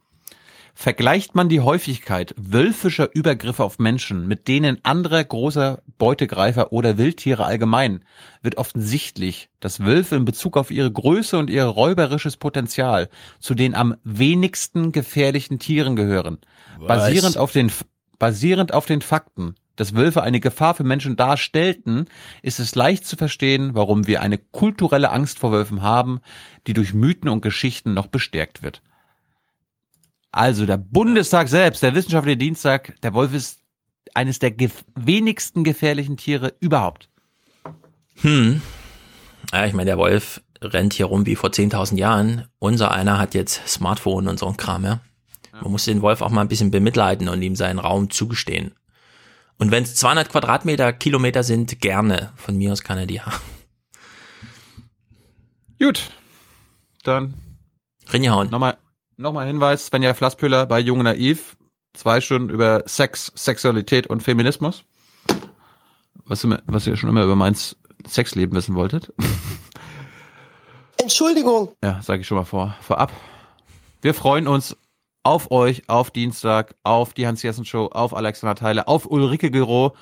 Vergleicht 0.79 1.33
man 1.33 1.49
die 1.49 1.61
Häufigkeit 1.61 2.35
wölfischer 2.37 3.09
Übergriffe 3.11 3.63
auf 3.63 3.79
Menschen 3.79 4.27
mit 4.27 4.47
denen 4.47 4.77
anderer 4.85 5.23
großer 5.23 5.81
Beutegreifer 5.97 6.71
oder 6.71 6.99
Wildtiere 6.99 7.45
allgemein, 7.45 8.05
wird 8.43 8.59
offensichtlich, 8.59 9.49
dass 9.59 9.79
Wölfe 9.79 10.15
in 10.15 10.23
Bezug 10.23 10.55
auf 10.55 10.69
ihre 10.69 10.91
Größe 10.91 11.35
und 11.39 11.49
ihr 11.49 11.65
räuberisches 11.65 12.37
Potenzial 12.37 13.09
zu 13.39 13.55
den 13.55 13.73
am 13.73 13.95
wenigsten 14.03 14.91
gefährlichen 14.91 15.57
Tieren 15.57 15.95
gehören. 15.95 16.37
Was? 16.77 16.87
Basierend 16.89 17.37
auf 17.39 17.51
den, 17.51 17.71
basierend 18.19 18.71
auf 18.71 18.85
den 18.85 19.01
Fakten, 19.01 19.55
dass 19.77 19.95
Wölfe 19.95 20.21
eine 20.21 20.39
Gefahr 20.39 20.75
für 20.75 20.83
Menschen 20.83 21.15
darstellten, 21.15 22.05
ist 22.43 22.59
es 22.59 22.75
leicht 22.75 23.07
zu 23.07 23.15
verstehen, 23.15 23.71
warum 23.73 24.05
wir 24.05 24.21
eine 24.21 24.37
kulturelle 24.37 25.09
Angst 25.09 25.39
vor 25.39 25.51
Wölfen 25.51 25.81
haben, 25.81 26.19
die 26.67 26.73
durch 26.73 26.93
Mythen 26.93 27.29
und 27.29 27.41
Geschichten 27.41 27.95
noch 27.95 28.05
bestärkt 28.05 28.61
wird. 28.61 28.83
Also 30.37 30.67
der 30.67 30.77
Bundestag 30.77 31.49
selbst, 31.49 31.81
der 31.81 31.95
wissenschaftliche 31.95 32.37
Dienstag, 32.37 32.93
der 33.01 33.15
Wolf 33.15 33.33
ist 33.33 33.59
eines 34.13 34.37
der 34.37 34.51
gef 34.51 34.85
wenigsten 34.93 35.63
gefährlichen 35.63 36.15
Tiere 36.15 36.53
überhaupt. 36.59 37.09
Hm. 38.21 38.61
Ja, 39.51 39.65
ich 39.65 39.73
meine, 39.73 39.87
der 39.87 39.97
Wolf 39.97 40.41
rennt 40.61 40.93
hier 40.93 41.07
rum 41.07 41.25
wie 41.25 41.35
vor 41.35 41.49
10.000 41.49 41.97
Jahren. 41.97 42.47
Unser 42.59 42.91
einer 42.91 43.17
hat 43.17 43.33
jetzt 43.33 43.67
Smartphone 43.67 44.27
und 44.27 44.37
so 44.37 44.45
ein 44.47 44.57
Kram, 44.57 44.85
ja. 44.85 45.01
Man 45.59 45.71
muss 45.71 45.85
den 45.85 46.03
Wolf 46.03 46.21
auch 46.21 46.29
mal 46.29 46.41
ein 46.41 46.49
bisschen 46.49 46.69
bemitleiden 46.69 47.29
und 47.29 47.41
ihm 47.41 47.55
seinen 47.55 47.79
Raum 47.79 48.11
zugestehen. 48.11 48.75
Und 49.57 49.71
wenn 49.71 49.81
es 49.81 49.95
200 49.95 50.29
Quadratmeter, 50.29 50.93
Kilometer 50.93 51.41
sind, 51.41 51.81
gerne. 51.81 52.31
Von 52.35 52.57
mir 52.57 52.73
aus 52.73 52.83
kann 52.83 52.99
er 52.99 53.07
die 53.07 53.21
haben. 53.21 53.41
Gut, 55.79 56.11
dann 57.01 57.33
Ringehauen. 58.13 58.51
Nochmal, 58.51 58.77
nochmal 59.17 59.47
Hinweis, 59.47 59.87
Svenja 59.87 60.13
Flasspöhler 60.13 60.65
bei 60.65 60.79
Jung 60.79 61.03
Naiv. 61.03 61.57
Zwei 61.93 62.21
Stunden 62.21 62.49
über 62.49 62.83
Sex, 62.85 63.31
Sexualität 63.35 64.07
und 64.07 64.21
Feminismus. 64.21 64.83
Was, 66.25 66.43
ihr- 66.43 66.61
was 66.67 66.85
ihr 66.85 66.95
schon 66.95 67.09
immer 67.09 67.23
über 67.23 67.35
mein 67.35 67.55
Sexleben 68.07 68.55
wissen 68.55 68.75
wolltet. 68.75 69.11
Entschuldigung. 71.01 71.71
Ja, 71.83 72.01
sage 72.01 72.21
ich 72.21 72.27
schon 72.27 72.37
mal 72.37 72.43
vor, 72.45 72.75
vorab. 72.81 73.11
Wir 74.01 74.13
freuen 74.13 74.47
uns 74.47 74.77
auf 75.23 75.51
euch, 75.51 75.89
auf 75.89 76.11
Dienstag, 76.11 76.75
auf 76.83 77.13
die 77.13 77.27
Hans-Jessen-Show, 77.27 77.87
auf 77.87 78.15
Alexander 78.15 78.55
Theile, 78.55 78.87
auf 78.87 79.05
Ulrike 79.09 79.51
Gero, 79.51 79.95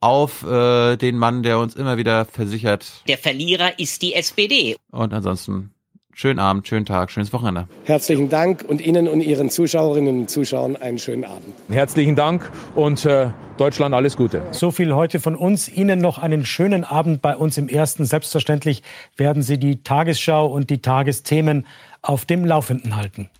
auf 0.00 0.42
äh, 0.44 0.96
den 0.96 1.18
Mann, 1.18 1.42
der 1.42 1.58
uns 1.58 1.74
immer 1.74 1.96
wieder 1.96 2.24
versichert. 2.24 3.02
Der 3.08 3.18
Verlierer 3.18 3.78
ist 3.78 4.02
die 4.02 4.14
SPD. 4.14 4.76
Und 4.90 5.12
ansonsten 5.12 5.74
schönen 6.14 6.38
Abend, 6.38 6.66
schönen 6.66 6.86
Tag, 6.86 7.10
schönes 7.10 7.32
Wochenende. 7.32 7.68
Herzlichen 7.84 8.28
Dank 8.28 8.64
und 8.66 8.80
Ihnen 8.80 9.08
und 9.08 9.20
Ihren 9.20 9.50
Zuschauerinnen 9.50 10.20
und 10.20 10.30
Zuschauern 10.30 10.76
einen 10.76 10.98
schönen 10.98 11.24
Abend. 11.24 11.54
Herzlichen 11.68 12.16
Dank 12.16 12.50
und 12.74 13.04
äh, 13.04 13.30
Deutschland 13.56 13.94
alles 13.94 14.16
Gute. 14.16 14.42
So 14.50 14.70
viel 14.70 14.94
heute 14.94 15.20
von 15.20 15.36
uns. 15.36 15.68
Ihnen 15.68 16.00
noch 16.00 16.18
einen 16.18 16.44
schönen 16.44 16.84
Abend 16.84 17.22
bei 17.22 17.36
uns 17.36 17.58
im 17.58 17.68
Ersten. 17.68 18.04
Selbstverständlich 18.04 18.82
werden 19.16 19.42
Sie 19.42 19.58
die 19.58 19.82
Tagesschau 19.82 20.46
und 20.46 20.70
die 20.70 20.82
Tagesthemen 20.82 21.66
auf 22.02 22.24
dem 22.24 22.44
Laufenden 22.44 22.96
halten. 22.96 23.30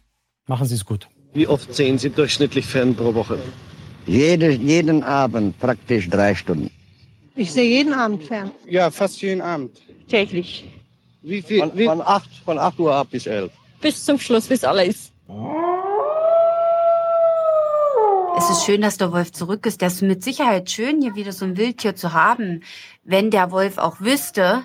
Machen 0.47 0.67
Sie 0.67 0.74
es 0.74 0.85
gut. 0.85 1.08
Wie 1.33 1.47
oft 1.47 1.72
sehen 1.74 1.99
Sie 1.99 2.10
durchschnittlich 2.10 2.67
Fern 2.67 2.94
pro 2.94 3.15
Woche? 3.15 3.38
Jede, 4.06 4.51
jeden 4.51 5.04
Abend 5.04 5.58
praktisch 5.60 6.08
drei 6.08 6.35
Stunden. 6.35 6.70
Ich 7.36 7.53
sehe 7.53 7.69
jeden 7.69 7.94
Abend 7.94 8.24
fern. 8.24 8.51
Ja, 8.69 8.90
fast 8.90 9.22
jeden 9.22 9.40
Abend. 9.40 9.81
Täglich. 10.08 10.65
Wie 11.22 11.42
viel? 11.42 11.60
Von, 11.60 11.78
von, 11.78 12.01
8, 12.01 12.31
von 12.44 12.58
8 12.58 12.78
Uhr 12.78 12.94
ab 12.94 13.08
bis 13.10 13.26
11. 13.26 13.51
Bis 13.81 14.04
zum 14.04 14.19
Schluss, 14.19 14.47
bis 14.47 14.65
alles. 14.65 15.12
Es 18.38 18.49
ist 18.49 18.65
schön, 18.65 18.81
dass 18.81 18.97
der 18.97 19.12
Wolf 19.12 19.33
zurück 19.33 19.67
ist. 19.67 19.83
Das 19.83 19.94
ist 19.94 20.03
mit 20.03 20.24
Sicherheit 20.24 20.70
schön, 20.70 21.03
hier 21.03 21.15
wieder 21.15 21.33
so 21.33 21.44
ein 21.44 21.56
Wildtier 21.56 21.94
zu 21.94 22.15
haben. 22.15 22.62
Wenn 23.04 23.31
der 23.31 23.51
Wolf 23.51 23.76
auch 23.76 24.01
wüsste, 24.01 24.62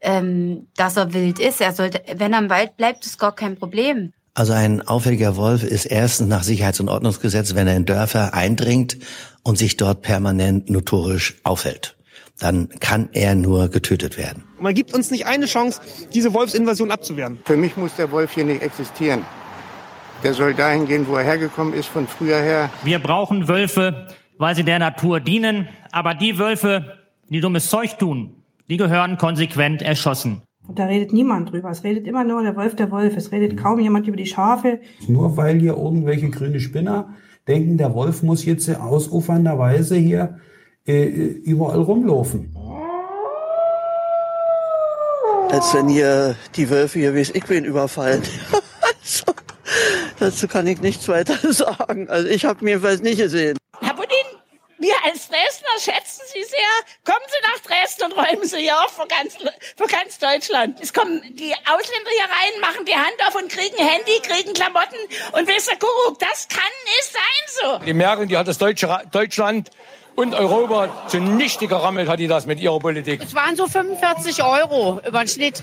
ähm, 0.00 0.66
dass 0.76 0.96
er 0.96 1.12
wild 1.14 1.38
ist, 1.38 1.60
er 1.60 1.72
sollte, 1.72 2.02
wenn 2.16 2.32
er 2.32 2.40
im 2.40 2.50
Wald 2.50 2.76
bleibt, 2.76 3.06
ist 3.06 3.18
gar 3.18 3.34
kein 3.34 3.56
Problem. 3.56 4.12
Also 4.34 4.52
ein 4.52 4.86
auffälliger 4.86 5.36
Wolf 5.36 5.62
ist 5.62 5.86
erstens 5.86 6.28
nach 6.28 6.42
Sicherheits- 6.42 6.80
und 6.80 6.88
Ordnungsgesetz, 6.88 7.54
wenn 7.54 7.66
er 7.66 7.76
in 7.76 7.86
Dörfer 7.86 8.34
eindringt 8.34 8.98
und 9.42 9.56
sich 9.56 9.76
dort 9.76 10.02
permanent 10.02 10.68
notorisch 10.68 11.36
aufhält. 11.42 11.95
Dann 12.38 12.68
kann 12.80 13.08
er 13.12 13.34
nur 13.34 13.68
getötet 13.68 14.18
werden. 14.18 14.44
Man 14.60 14.74
gibt 14.74 14.94
uns 14.94 15.10
nicht 15.10 15.26
eine 15.26 15.46
Chance, 15.46 15.80
diese 16.12 16.34
Wolfsinvasion 16.34 16.90
abzuwehren. 16.90 17.38
Für 17.44 17.56
mich 17.56 17.76
muss 17.76 17.96
der 17.96 18.10
Wolf 18.10 18.32
hier 18.32 18.44
nicht 18.44 18.62
existieren. 18.62 19.22
Der 20.22 20.34
soll 20.34 20.54
dahin 20.54 20.86
gehen, 20.86 21.06
wo 21.08 21.16
er 21.16 21.24
hergekommen 21.24 21.72
ist, 21.74 21.86
von 21.86 22.06
früher 22.06 22.38
her. 22.40 22.70
Wir 22.84 22.98
brauchen 22.98 23.48
Wölfe, 23.48 24.08
weil 24.38 24.54
sie 24.54 24.64
der 24.64 24.78
Natur 24.78 25.20
dienen. 25.20 25.68
Aber 25.92 26.14
die 26.14 26.38
Wölfe, 26.38 26.98
die 27.28 27.40
dummes 27.40 27.68
Zeug 27.68 27.98
tun, 27.98 28.42
die 28.68 28.76
gehören 28.76 29.18
konsequent 29.18 29.82
erschossen. 29.82 30.42
Und 30.66 30.78
da 30.78 30.86
redet 30.86 31.12
niemand 31.12 31.52
drüber. 31.52 31.70
Es 31.70 31.84
redet 31.84 32.06
immer 32.06 32.24
nur 32.24 32.42
der 32.42 32.56
Wolf, 32.56 32.74
der 32.76 32.90
Wolf. 32.90 33.16
Es 33.16 33.30
redet 33.30 33.56
kaum 33.56 33.78
jemand 33.78 34.08
über 34.08 34.16
die 34.16 34.26
Schafe. 34.26 34.80
Nur 35.06 35.36
weil 35.36 35.60
hier 35.60 35.76
irgendwelche 35.76 36.28
grüne 36.30 36.60
Spinner 36.60 37.14
denken, 37.46 37.78
der 37.78 37.94
Wolf 37.94 38.22
muss 38.22 38.44
jetzt 38.44 38.68
ausufernderweise 38.68 39.96
hier 39.96 40.40
äh, 40.86 41.04
überall 41.04 41.80
rumlaufen. 41.82 42.52
Als 45.50 45.72
wenn 45.74 45.88
hier 45.88 46.36
die 46.56 46.68
Wölfe 46.70 46.98
hier, 46.98 47.14
wie 47.14 47.20
es 47.20 47.30
ich 47.34 47.44
bin, 47.44 47.64
überfallen. 47.64 48.22
also, 48.82 49.24
dazu 50.18 50.48
kann 50.48 50.66
ich 50.66 50.80
nichts 50.80 51.06
weiter 51.08 51.36
sagen. 51.52 52.08
Also 52.10 52.28
ich 52.28 52.44
habe 52.44 52.64
mir 52.64 52.70
jedenfalls 52.72 53.00
nicht 53.00 53.18
gesehen. 53.18 53.56
Herr 53.80 53.94
Budin, 53.94 54.16
Wir 54.78 54.94
als 55.04 55.28
Dresdner 55.28 55.78
schätzen 55.78 56.22
Sie 56.34 56.42
sehr. 56.42 56.58
Kommen 57.04 57.24
Sie 57.28 57.40
nach 57.48 57.60
Dresden 57.60 58.04
und 58.04 58.12
räumen 58.12 58.46
Sie 58.46 58.58
hier 58.58 58.76
auf 58.82 58.90
für 58.90 59.06
ganz, 59.06 59.34
für 59.76 59.86
ganz 59.86 60.18
Deutschland. 60.18 60.78
Es 60.80 60.92
kommen 60.92 61.22
die 61.36 61.54
Ausländer 61.54 62.10
hier 62.10 62.24
rein, 62.24 62.60
machen 62.60 62.84
die 62.84 62.94
Hand 62.96 63.14
auf 63.28 63.36
und 63.36 63.48
kriegen 63.48 63.76
Handy, 63.76 64.18
kriegen 64.22 64.52
Klamotten 64.52 64.98
und 65.32 65.46
wisst 65.46 65.70
ihr, 65.70 65.78
Kuckuck, 65.78 66.18
das 66.18 66.48
kann 66.48 66.72
nicht 66.84 67.12
sein 67.12 67.78
so. 67.80 67.84
Die 67.86 67.94
Merkel, 67.94 68.26
die 68.26 68.36
hat 68.36 68.48
das 68.48 68.58
deutsche 68.58 68.88
Ra- 68.88 69.04
Deutschland 69.10 69.70
und 70.16 70.34
Europa 70.34 70.88
zunichte 71.08 71.68
gerammelt, 71.68 72.08
hat 72.08 72.18
die 72.18 72.26
das 72.26 72.46
mit 72.46 72.60
ihrer 72.60 72.78
Politik. 72.78 73.22
Es 73.22 73.34
waren 73.34 73.54
so 73.54 73.66
45 73.66 74.42
Euro 74.42 75.00
über 75.06 75.20
den 75.20 75.28
Schnitt. 75.28 75.62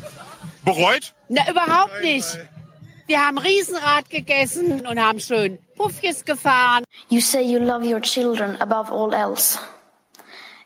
Bereut? 0.63 1.13
Na, 1.27 1.41
überhaupt 1.49 2.01
nicht. 2.01 2.39
Wir 3.05 3.19
haben 3.19 3.37
Riesenrad 3.37 4.09
gegessen 4.09 4.87
und 4.87 4.99
haben 4.99 5.19
schön 5.19 5.59
Puffjes 5.75 6.23
gefahren. 6.23 6.85
You 7.09 7.19
say 7.19 7.41
you 7.41 7.59
love 7.59 7.85
your 7.85 7.99
children 7.99 8.55
above 8.61 8.89
all 8.91 9.13
else, 9.13 9.59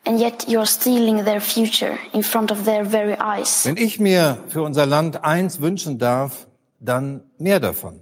and 0.06 0.20
yet 0.20 0.46
you're 0.46 0.66
stealing 0.66 1.24
their 1.24 1.40
future 1.40 1.98
in 2.12 2.22
front 2.22 2.52
of 2.52 2.64
their 2.64 2.84
very 2.84 3.16
eyes. 3.18 3.64
Wenn 3.64 3.76
ich 3.76 3.98
mir 3.98 4.38
für 4.48 4.62
unser 4.62 4.86
Land 4.86 5.24
eins 5.24 5.60
wünschen 5.60 5.98
darf, 5.98 6.46
dann 6.78 7.22
mehr 7.38 7.58
davon. 7.58 8.00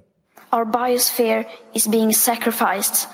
Our 0.52 0.66
biosphere 0.66 1.46
is 1.72 1.88
being 1.88 2.12
sacrificed 2.12 3.08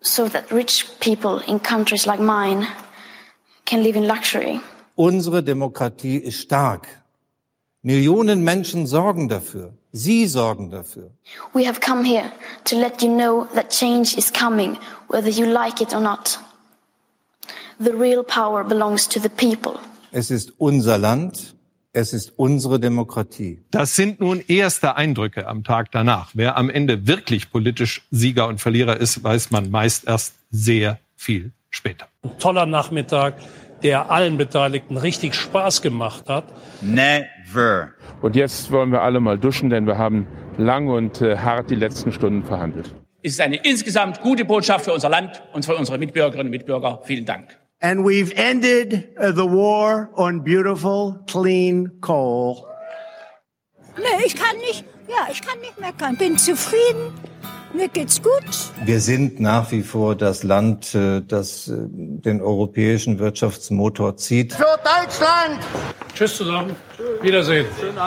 so 0.00 0.28
that 0.28 0.50
rich 0.50 0.86
people 1.00 1.40
in 1.46 1.58
countries 1.60 2.06
like 2.06 2.20
mine 2.20 2.66
can 3.64 3.82
live 3.82 3.96
in 3.96 4.06
luxury. 4.06 4.60
Unsere 4.96 5.42
Demokratie 5.42 6.16
ist 6.16 6.40
stark. 6.40 6.86
Millionen 7.82 8.42
Menschen 8.42 8.86
sorgen 8.86 9.28
dafür. 9.28 9.72
Sie 9.92 10.26
sorgen 10.26 10.70
dafür. 10.70 11.10
We 11.54 11.64
have 11.66 11.80
come 11.80 12.04
here 12.04 12.32
to 12.64 12.76
let 12.76 13.02
you 13.02 13.08
know 13.08 13.48
that 13.54 13.70
change 13.70 14.16
is 14.16 14.30
coming, 14.32 14.78
whether 15.08 15.30
you 15.30 15.46
like 15.46 15.80
it 15.80 15.94
or 15.94 16.00
not. 16.00 16.38
The 17.78 17.92
real 17.92 18.22
power 18.24 18.64
belongs 18.64 19.06
to 19.08 19.20
the 19.20 19.28
people. 19.28 19.78
Es 20.12 20.30
ist 20.30 20.52
unser 20.58 20.98
Land. 20.98 21.55
Es 21.98 22.12
ist 22.12 22.34
unsere 22.36 22.78
Demokratie. 22.78 23.64
Das 23.70 23.96
sind 23.96 24.20
nun 24.20 24.42
erste 24.46 24.96
Eindrücke 24.96 25.46
am 25.46 25.64
Tag 25.64 25.90
danach. 25.92 26.28
Wer 26.34 26.58
am 26.58 26.68
Ende 26.68 27.06
wirklich 27.06 27.50
politisch 27.50 28.02
Sieger 28.10 28.48
und 28.48 28.60
Verlierer 28.60 28.98
ist, 28.98 29.24
weiß 29.24 29.50
man 29.50 29.70
meist 29.70 30.06
erst 30.06 30.34
sehr 30.50 30.98
viel 31.14 31.52
später. 31.70 32.06
Ein 32.22 32.38
toller 32.38 32.66
Nachmittag, 32.66 33.38
der 33.82 34.10
allen 34.10 34.36
Beteiligten 34.36 34.98
richtig 34.98 35.34
Spaß 35.34 35.80
gemacht 35.80 36.28
hat. 36.28 36.44
Never. 36.82 37.92
Und 38.20 38.36
jetzt 38.36 38.70
wollen 38.70 38.92
wir 38.92 39.00
alle 39.00 39.20
mal 39.20 39.38
duschen, 39.38 39.70
denn 39.70 39.86
wir 39.86 39.96
haben 39.96 40.26
lang 40.58 40.88
und 40.88 41.22
äh, 41.22 41.38
hart 41.38 41.70
die 41.70 41.76
letzten 41.76 42.12
Stunden 42.12 42.44
verhandelt. 42.44 42.94
Es 43.22 43.32
ist 43.32 43.40
eine 43.40 43.56
insgesamt 43.56 44.20
gute 44.20 44.44
Botschaft 44.44 44.84
für 44.84 44.92
unser 44.92 45.08
Land 45.08 45.42
und 45.54 45.64
für 45.64 45.74
unsere 45.74 45.96
Mitbürgerinnen 45.96 46.48
und 46.48 46.50
Mitbürger. 46.50 47.00
Vielen 47.06 47.24
Dank. 47.24 47.56
And 47.80 48.04
we've 48.04 48.32
ended 48.36 49.08
uh, 49.18 49.32
the 49.32 49.46
war 49.46 50.10
on 50.16 50.40
beautiful, 50.40 51.18
clean 51.26 51.90
coal. 52.00 52.66
Nee, 53.98 54.24
ich 54.24 54.34
kann 54.34 54.56
nicht, 54.58 54.84
ja, 55.08 55.28
ich 55.30 55.42
kann 55.42 55.58
nicht 55.60 55.78
meckern. 55.78 56.16
Bin 56.16 56.38
zufrieden. 56.38 57.12
Mir 57.74 57.88
geht's 57.88 58.22
gut. 58.22 58.44
Wir 58.84 59.00
sind 59.00 59.40
nach 59.40 59.70
wie 59.70 59.82
vor 59.82 60.14
das 60.14 60.42
Land, 60.42 60.94
äh, 60.94 61.20
das 61.20 61.68
äh, 61.68 61.74
den 61.78 62.40
europäischen 62.40 63.18
Wirtschaftsmotor 63.18 64.16
zieht. 64.16 64.54
Für 64.54 64.78
Deutschland! 64.82 65.60
Tschüss 66.14 66.36
zusammen. 66.36 66.74
Wiedersehen. 67.20 67.66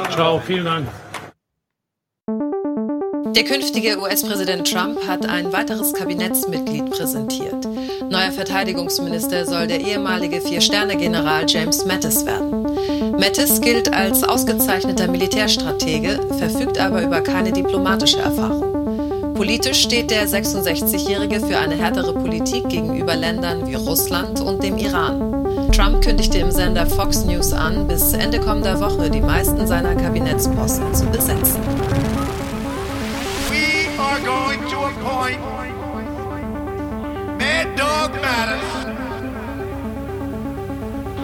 Ciao. 0.10 0.40
Vielen 0.40 0.66
Dank. 0.66 0.88
Der 3.36 3.44
künftige 3.44 4.00
US-Präsident 4.00 4.70
Trump 4.70 5.08
hat 5.08 5.28
ein 5.28 5.52
weiteres 5.54 5.94
Kabinettsmitglied 5.94 6.90
präsentiert. 6.90 7.68
Neuer 8.10 8.32
Verteidigungsminister 8.32 9.46
soll 9.46 9.68
der 9.68 9.82
ehemalige 9.82 10.42
Vier-Sterne-General 10.42 11.46
James 11.48 11.86
Mattis 11.86 12.26
werden. 12.26 12.64
Mattis 13.18 13.62
gilt 13.62 13.94
als 13.94 14.24
ausgezeichneter 14.24 15.08
Militärstratege, 15.08 16.20
verfügt 16.38 16.80
aber 16.80 17.02
über 17.04 17.22
keine 17.22 17.52
diplomatische 17.52 18.20
Erfahrung. 18.20 19.34
Politisch 19.36 19.84
steht 19.84 20.12
der 20.12 20.28
66-Jährige 20.28 21.40
für 21.40 21.58
eine 21.58 21.76
härtere 21.76 22.14
Politik 22.14 22.68
gegenüber 22.68 23.16
Ländern 23.16 23.68
wie 23.68 23.76
Russland 23.76 24.42
und 24.42 24.64
dem 24.64 24.78
Iran. 24.78 25.72
Trump 25.72 26.04
kündigte 26.04 26.40
im 26.40 26.52
Sender 26.52 26.86
Fox 26.86 27.24
News 27.24 27.54
an, 27.54 27.88
bis 27.88 28.12
Ende 28.14 28.40
kommender 28.40 28.82
Woche 28.82 29.10
die 29.10 29.22
meisten 29.22 29.66
seiner 29.66 29.96
Kabinettsposten 29.96 30.94
zu 30.94 31.06
besetzen. 31.06 32.19
We 34.30 34.36
are 34.36 34.46
going 34.46 34.70
to 34.70 34.78
appoint 34.86 35.42
Mad 37.42 37.68
Dog 37.76 38.12
Mattis. 38.22 38.70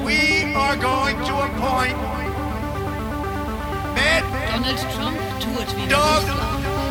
We 0.04 0.54
are 0.56 0.76
going 0.76 1.18
to 1.28 1.34
appoint 1.46 1.98
Mad 3.94 4.24
Donald 4.50 4.82
Trump 4.96 5.20
tourt 5.40 5.70
wieder 5.78 5.98
Dog. 6.02 6.26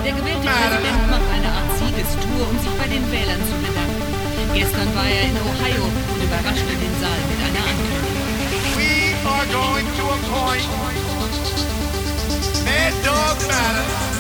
Der 0.05 0.13
gewählte 0.13 0.47
Präsident 0.47 1.11
macht 1.11 1.29
eine 1.35 1.51
Art 1.51 1.71
Siegestour, 1.79 2.47
um 2.49 2.59
sich 2.61 2.75
bei 2.79 2.87
den 2.87 3.11
Wählern 3.11 3.43
zu 3.51 3.57
bedanken. 3.59 4.55
Gestern 4.55 4.95
war 4.95 5.09
er 5.11 5.23
in 5.25 5.37
Ohio 5.51 5.83
und 5.83 6.23
überraschte 6.23 6.75
den 6.79 6.95
Saal 7.03 7.23
mit 7.27 7.41
einer 7.43 7.65
Ankündigung. 7.67 8.23
We 8.79 9.19
are 9.27 9.47
going 9.51 9.87
to 9.99 10.05
appoint 10.15 10.69
Mad 12.63 12.95
Dog 13.03 13.37
Mattis. 13.49 14.14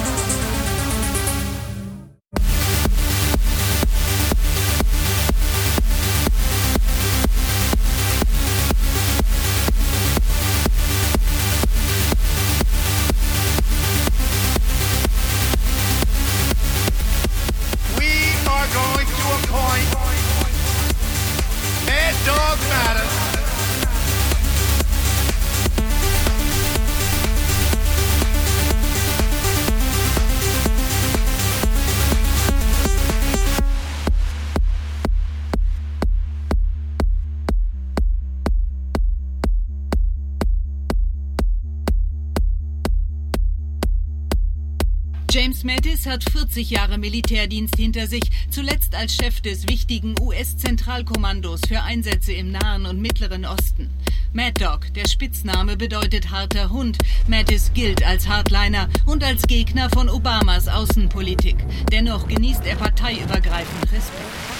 James 45.34 45.64
Mattis 45.64 46.06
hat 46.06 46.22
40 46.30 46.70
Jahre 46.70 46.96
Militärdienst 46.96 47.74
hinter 47.74 48.06
sich, 48.06 48.22
zuletzt 48.50 48.94
als 48.94 49.16
Chef 49.16 49.40
des 49.40 49.66
wichtigen 49.66 50.14
US-Zentralkommandos 50.20 51.60
für 51.66 51.82
Einsätze 51.82 52.32
im 52.34 52.52
Nahen 52.52 52.86
und 52.86 53.00
Mittleren 53.00 53.44
Osten. 53.44 53.90
Mad 54.36 54.58
Dog, 54.58 54.92
der 54.94 55.06
Spitzname 55.06 55.76
bedeutet 55.76 56.32
harter 56.32 56.68
Hund. 56.70 56.98
Mattis 57.28 57.70
gilt 57.72 58.04
als 58.04 58.28
Hardliner 58.28 58.88
und 59.06 59.22
als 59.22 59.42
Gegner 59.42 59.88
von 59.90 60.08
Obamas 60.08 60.66
Außenpolitik. 60.66 61.54
Dennoch 61.92 62.26
genießt 62.26 62.66
er 62.66 62.74
parteiübergreifend 62.74 63.92
Respekt. 63.92 64.54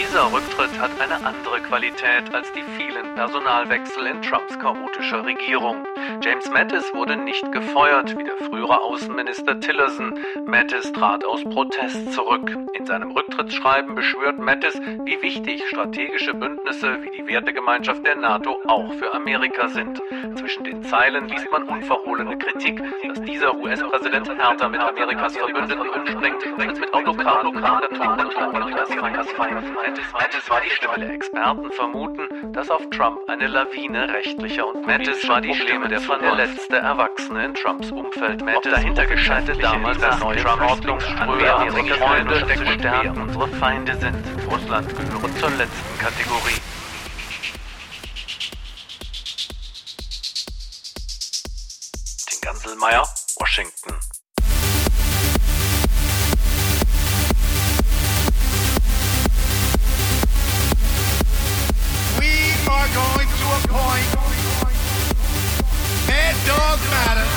Dieser 0.00 0.32
Rücktritt 0.32 0.80
hat 0.80 0.98
eine 0.98 1.16
andere 1.26 1.60
Qualität 1.60 2.32
als 2.32 2.50
die 2.52 2.64
vielen 2.78 3.14
Personalwechsel 3.14 4.06
in 4.06 4.22
Trumps 4.22 4.58
chaotischer 4.58 5.26
Regierung. 5.26 5.84
James 6.24 6.48
Mattis 6.50 6.84
wurde 6.94 7.16
nicht 7.16 7.52
gefeuert 7.52 8.16
wie 8.16 8.24
der 8.24 8.36
frühere 8.48 8.80
Außenminister 8.80 9.60
Tillerson. 9.60 10.14
Mattis 10.46 10.90
trat 10.92 11.22
aus 11.26 11.44
Protest 11.44 12.14
zurück. 12.14 12.56
In 12.72 12.86
seinem 12.86 13.10
Rücktrittsschreiben 13.10 13.94
beschwört 13.94 14.38
Mattis, 14.38 14.80
wie 15.04 15.20
wichtig 15.20 15.62
strategische 15.68 16.32
Bündnisse 16.32 17.02
wie 17.02 17.10
die 17.10 17.26
Wertegemeinschaft 17.26 18.06
der 18.06 18.16
NATO 18.16 18.58
auch 18.66 18.90
für 18.94 19.17
Amerika 19.18 19.68
sind. 19.68 20.00
Zwischen 20.36 20.64
den 20.64 20.82
Zeilen 20.84 21.28
liest 21.28 21.50
man 21.50 21.64
unverhohlene 21.64 22.38
Kritik, 22.38 22.80
dass 23.06 23.20
dieser 23.22 23.54
US-Präsident 23.54 24.28
härter 24.28 24.68
mit 24.68 24.80
Amerikas 24.80 25.36
Verbündeten 25.36 25.88
umspringt 25.88 26.44
als 26.58 26.78
mit 26.78 26.94
Autokraten, 26.94 27.52
Diktatoren 27.90 28.62
und 28.62 28.78
Amerikas. 28.78 29.26
Mattis 29.36 30.50
war 30.50 30.60
die 30.60 30.70
Stimme 30.70 30.98
der 30.98 31.10
Experten 31.10 31.72
vermuten, 31.72 32.52
dass 32.52 32.70
auf 32.70 32.88
Trump 32.90 33.18
eine 33.28 33.48
Lawine 33.48 34.08
rechtlicher 34.08 34.66
und 34.66 34.86
Mattis 34.86 35.28
war 35.28 35.40
die 35.40 35.54
Stimme 35.54 35.88
der 35.88 36.00
verletzte 36.00 36.76
Erwachsene 36.76 37.44
in 37.44 37.54
Trumps 37.54 37.90
Umfeld. 37.90 38.44
Mattis 38.44 38.72
dahinter 38.72 39.06
geschaltet 39.06 39.62
damals 39.62 39.98
der 39.98 40.16
neue 40.18 40.36
Trump-Ströme 40.36 40.98
Amerikas 41.20 41.98
Freunde 41.98 42.36
stecken, 42.36 42.78
wer 42.80 43.16
unsere 43.16 43.48
Feinde 43.48 43.94
sind. 43.96 44.16
Russland 44.50 44.88
gehöre 44.88 45.34
zur 45.36 45.50
letzten 45.50 45.98
Kategorie. 45.98 46.77
Hasselmeier, 52.68 53.04
Washington. 53.40 53.94
We 62.18 62.32
are 62.68 62.88
going 62.92 63.28
to 63.28 63.46
appoint 63.56 64.08
Mad 66.08 66.36
Dog 66.46 66.78
Matter. 66.92 67.28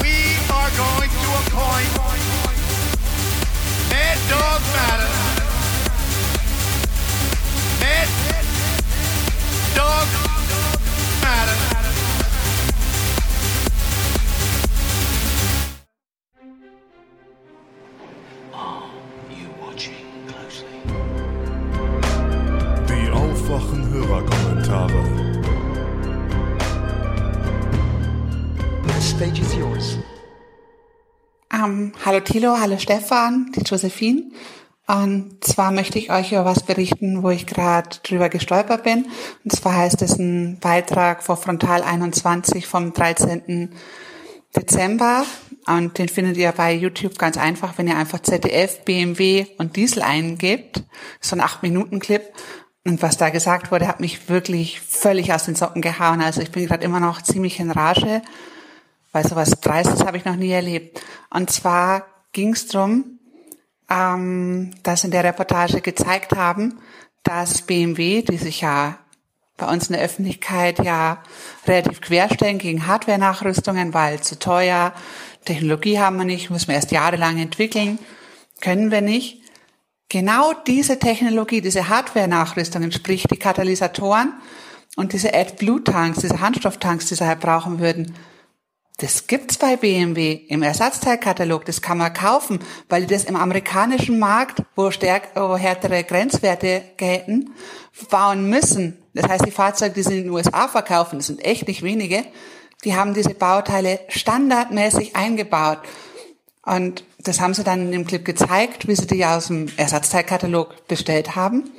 We 0.00 0.14
are 0.54 0.70
going 0.78 1.10
to 1.10 1.28
appoint 1.40 1.90
Mad 3.90 4.18
Dog 4.30 4.62
Matter. 4.76 5.10
Mad 7.80 8.08
Dog 9.74 10.29
stage 29.20 29.42
is 29.42 29.54
yours. 29.54 29.98
Ähm, 31.52 31.92
hallo 32.06 32.20
Thilo, 32.20 32.58
hallo 32.58 32.78
Stefan, 32.78 33.52
die 33.54 33.60
Josephine. 33.60 34.30
Und 34.86 35.44
zwar 35.44 35.72
möchte 35.72 35.98
ich 35.98 36.10
euch 36.10 36.32
über 36.32 36.46
was 36.46 36.62
berichten, 36.62 37.22
wo 37.22 37.28
ich 37.28 37.46
gerade 37.46 37.90
drüber 38.02 38.30
gestolpert 38.30 38.82
bin. 38.82 39.08
Und 39.44 39.52
zwar 39.52 39.76
heißt 39.76 40.00
es 40.00 40.18
ein 40.18 40.58
Beitrag 40.58 41.22
vor 41.22 41.36
Frontal 41.36 41.82
21 41.82 42.66
vom 42.66 42.94
13. 42.94 43.74
Dezember. 44.56 45.26
Und 45.66 45.98
den 45.98 46.08
findet 46.08 46.38
ihr 46.38 46.52
bei 46.52 46.72
YouTube 46.72 47.18
ganz 47.18 47.36
einfach, 47.36 47.76
wenn 47.76 47.88
ihr 47.88 47.98
einfach 47.98 48.20
ZDF, 48.22 48.86
BMW 48.86 49.44
und 49.58 49.76
Diesel 49.76 50.00
eingebt. 50.00 50.82
So 51.20 51.36
ein 51.36 51.42
8-Minuten-Clip. 51.42 52.22
Und 52.86 53.02
was 53.02 53.18
da 53.18 53.28
gesagt 53.28 53.70
wurde, 53.70 53.86
hat 53.86 54.00
mich 54.00 54.30
wirklich 54.30 54.80
völlig 54.80 55.34
aus 55.34 55.44
den 55.44 55.56
Socken 55.56 55.82
gehauen. 55.82 56.22
Also 56.22 56.40
ich 56.40 56.50
bin 56.50 56.64
gerade 56.64 56.84
immer 56.84 57.00
noch 57.00 57.20
ziemlich 57.20 57.60
in 57.60 57.70
Rage, 57.70 58.22
weil 59.12 59.26
sowas 59.26 59.60
Dreistes 59.60 60.04
habe 60.04 60.16
ich 60.16 60.24
noch 60.24 60.36
nie 60.36 60.50
erlebt. 60.50 61.00
Und 61.30 61.50
zwar 61.50 62.06
ging 62.32 62.52
es 62.52 62.66
darum, 62.68 63.18
ähm, 63.88 64.72
dass 64.82 65.04
in 65.04 65.10
der 65.10 65.24
Reportage 65.24 65.80
gezeigt 65.80 66.36
haben, 66.36 66.80
dass 67.22 67.62
BMW, 67.62 68.22
die 68.22 68.38
sich 68.38 68.60
ja 68.60 68.98
bei 69.56 69.66
uns 69.66 69.88
in 69.88 69.94
der 69.94 70.02
Öffentlichkeit 70.02 70.82
ja 70.82 71.22
relativ 71.66 72.00
querstellen 72.00 72.58
gegen 72.58 72.86
Hardware-Nachrüstungen, 72.86 73.92
weil 73.92 74.20
zu 74.20 74.38
teuer, 74.38 74.94
Technologie 75.44 75.98
haben 75.98 76.16
wir 76.16 76.24
nicht, 76.24 76.50
müssen 76.50 76.68
wir 76.68 76.76
erst 76.76 76.92
jahrelang 76.92 77.38
entwickeln, 77.38 77.98
können 78.60 78.90
wir 78.90 79.00
nicht. 79.00 79.42
Genau 80.08 80.52
diese 80.66 80.98
Technologie, 80.98 81.60
diese 81.60 81.88
Hardware-Nachrüstungen, 81.88 82.90
sprich 82.90 83.24
die 83.24 83.36
Katalysatoren 83.36 84.32
und 84.96 85.12
diese 85.12 85.32
AdBlue-Tanks, 85.32 86.20
diese 86.20 86.40
Handstofftanks, 86.40 87.06
die 87.06 87.14
sie 87.14 87.26
halt 87.26 87.40
brauchen 87.40 87.78
würden, 87.78 88.14
das 89.00 89.26
gibt's 89.26 89.56
bei 89.56 89.76
BMW 89.76 90.32
im 90.48 90.62
Ersatzteilkatalog, 90.62 91.64
das 91.64 91.80
kann 91.80 91.96
man 91.96 92.12
kaufen, 92.12 92.58
weil 92.90 93.06
die 93.06 93.14
das 93.14 93.24
im 93.24 93.34
amerikanischen 93.34 94.18
Markt, 94.18 94.62
wo, 94.76 94.90
stärk, 94.90 95.30
wo 95.34 95.56
härtere 95.56 96.04
Grenzwerte 96.04 96.82
gelten, 96.98 97.50
bauen 98.10 98.50
müssen. 98.50 98.98
Das 99.14 99.26
heißt, 99.26 99.46
die 99.46 99.50
Fahrzeuge, 99.50 99.94
die 99.94 100.02
sie 100.02 100.18
in 100.18 100.24
den 100.24 100.32
USA 100.32 100.68
verkaufen, 100.68 101.18
das 101.18 101.28
sind 101.28 101.42
echt 101.42 101.66
nicht 101.66 101.82
wenige, 101.82 102.24
die 102.84 102.94
haben 102.94 103.14
diese 103.14 103.34
Bauteile 103.34 104.00
standardmäßig 104.08 105.16
eingebaut. 105.16 105.78
Und 106.62 107.04
das 107.18 107.40
haben 107.40 107.54
sie 107.54 107.64
dann 107.64 107.86
in 107.86 107.92
dem 107.92 108.06
Clip 108.06 108.24
gezeigt, 108.24 108.86
wie 108.86 108.94
sie 108.94 109.06
die 109.06 109.24
aus 109.24 109.46
dem 109.46 109.68
Ersatzteilkatalog 109.78 110.86
bestellt 110.88 111.36
haben. 111.36 111.70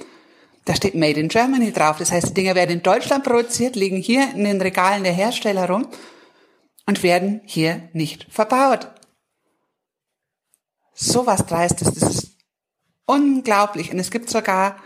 Da 0.65 0.75
steht 0.75 0.95
Made 0.95 1.19
in 1.19 1.27
Germany 1.27 1.71
drauf. 1.71 1.97
Das 1.97 2.11
heißt, 2.11 2.29
die 2.29 2.33
Dinger 2.33 2.55
werden 2.55 2.71
in 2.71 2.83
Deutschland 2.83 3.23
produziert, 3.23 3.75
liegen 3.75 3.97
hier 3.97 4.31
in 4.33 4.43
den 4.43 4.61
Regalen 4.61 5.03
der 5.03 5.13
Hersteller 5.13 5.69
rum 5.69 5.87
und 6.85 7.03
werden 7.03 7.41
hier 7.45 7.89
nicht 7.93 8.27
verbaut. 8.29 8.89
So 10.93 11.25
was 11.25 11.45
Dreistes, 11.45 11.93
das 11.93 12.03
ist 12.03 12.37
unglaublich. 13.05 13.91
Und 13.91 13.99
es 13.99 14.11
gibt 14.11 14.29
sogar 14.29 14.77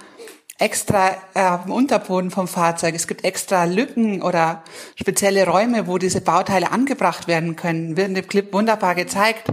extra 0.58 1.18
äh, 1.34 1.64
dem 1.64 1.72
Unterboden 1.72 2.32
vom 2.32 2.48
Fahrzeug, 2.48 2.96
es 2.96 3.08
gibt 3.08 3.26
extra 3.26 3.66
Lücken 3.66 4.22
oder 4.22 4.64
spezielle 4.96 5.46
Räume, 5.46 5.88
wo 5.88 5.98
diese 5.98 6.22
Bauteile 6.22 6.72
angebracht 6.72 7.28
werden 7.28 7.56
können. 7.56 7.98
Wird 7.98 8.08
in 8.08 8.16
dem 8.16 8.28
Clip 8.28 8.54
wunderbar 8.54 8.96
gezeigt. 8.96 9.52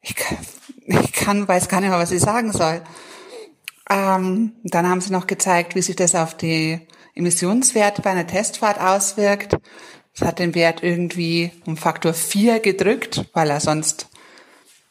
Ich 0.00 0.14
ich 0.86 1.12
kann, 1.12 1.48
weiß 1.48 1.68
gar 1.68 1.80
nicht 1.80 1.90
mehr, 1.90 1.98
was 1.98 2.12
ich 2.12 2.20
sagen 2.20 2.52
soll. 2.52 2.82
Ähm, 3.90 4.52
dann 4.62 4.88
haben 4.88 5.00
sie 5.00 5.12
noch 5.12 5.26
gezeigt, 5.26 5.74
wie 5.74 5.82
sich 5.82 5.96
das 5.96 6.14
auf 6.14 6.36
die 6.36 6.86
Emissionswerte 7.16 8.02
bei 8.02 8.10
einer 8.10 8.26
Testfahrt 8.26 8.78
auswirkt. 8.78 9.56
Es 10.14 10.22
hat 10.22 10.38
den 10.38 10.54
Wert 10.54 10.82
irgendwie 10.82 11.50
um 11.66 11.76
Faktor 11.76 12.14
4 12.14 12.60
gedrückt, 12.60 13.24
weil 13.32 13.50
er 13.50 13.60
sonst 13.60 14.08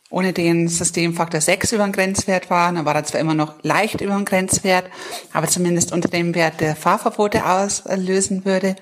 ohne 0.09 0.33
den 0.33 0.67
Systemfaktor 0.67 1.41
6 1.41 1.73
über 1.73 1.83
dem 1.83 1.91
Grenzwert 1.91 2.49
war. 2.49 2.71
Dann 2.71 2.85
war 2.85 2.95
er 2.95 3.03
zwar 3.03 3.21
immer 3.21 3.33
noch 3.33 3.55
leicht 3.63 4.01
über 4.01 4.13
dem 4.15 4.25
Grenzwert, 4.25 4.89
aber 5.33 5.47
zumindest 5.47 5.91
unter 5.91 6.09
dem 6.09 6.35
Wert 6.35 6.61
der 6.61 6.75
Fahrverbote 6.75 7.45
auslösen 7.45 8.45
würde. 8.45 8.75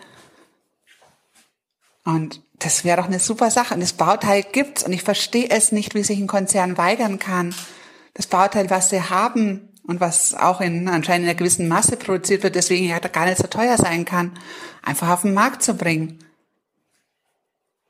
Und 2.06 2.42
das 2.60 2.84
wäre 2.86 2.98
doch 2.98 3.08
eine 3.08 3.20
super 3.20 3.52
Sache. 3.52 3.74
Und 3.74 3.82
das 3.82 3.94
Bauteil 3.94 4.44
gibt's 4.44 4.84
und 4.84 4.94
ich 4.94 5.04
verstehe 5.04 5.50
es 5.50 5.72
nicht, 5.72 5.96
wie 5.96 6.04
sich 6.04 6.20
ein 6.20 6.28
Konzern 6.28 6.78
weigern 6.78 7.20
kann. 7.20 7.54
Das 8.14 8.28
Bauteil, 8.28 8.70
was 8.70 8.90
sie 8.90 9.02
haben 9.02 9.73
und 9.86 10.00
was 10.00 10.34
auch 10.34 10.62
in 10.62 10.88
anscheinend 10.88 11.26
in 11.26 11.30
einer 11.30 11.38
gewissen 11.38 11.68
Masse 11.68 11.98
produziert 11.98 12.44
wird, 12.44 12.56
deswegen 12.56 12.88
ja 12.88 13.00
gar 13.00 13.26
nicht 13.26 13.38
so 13.38 13.48
teuer 13.48 13.78
sein 13.78 14.06
kann, 14.06 14.32
einfach 14.82 15.10
auf 15.10 15.22
den 15.24 15.34
Markt 15.34 15.64
zu 15.64 15.76
bringen. 15.76 16.20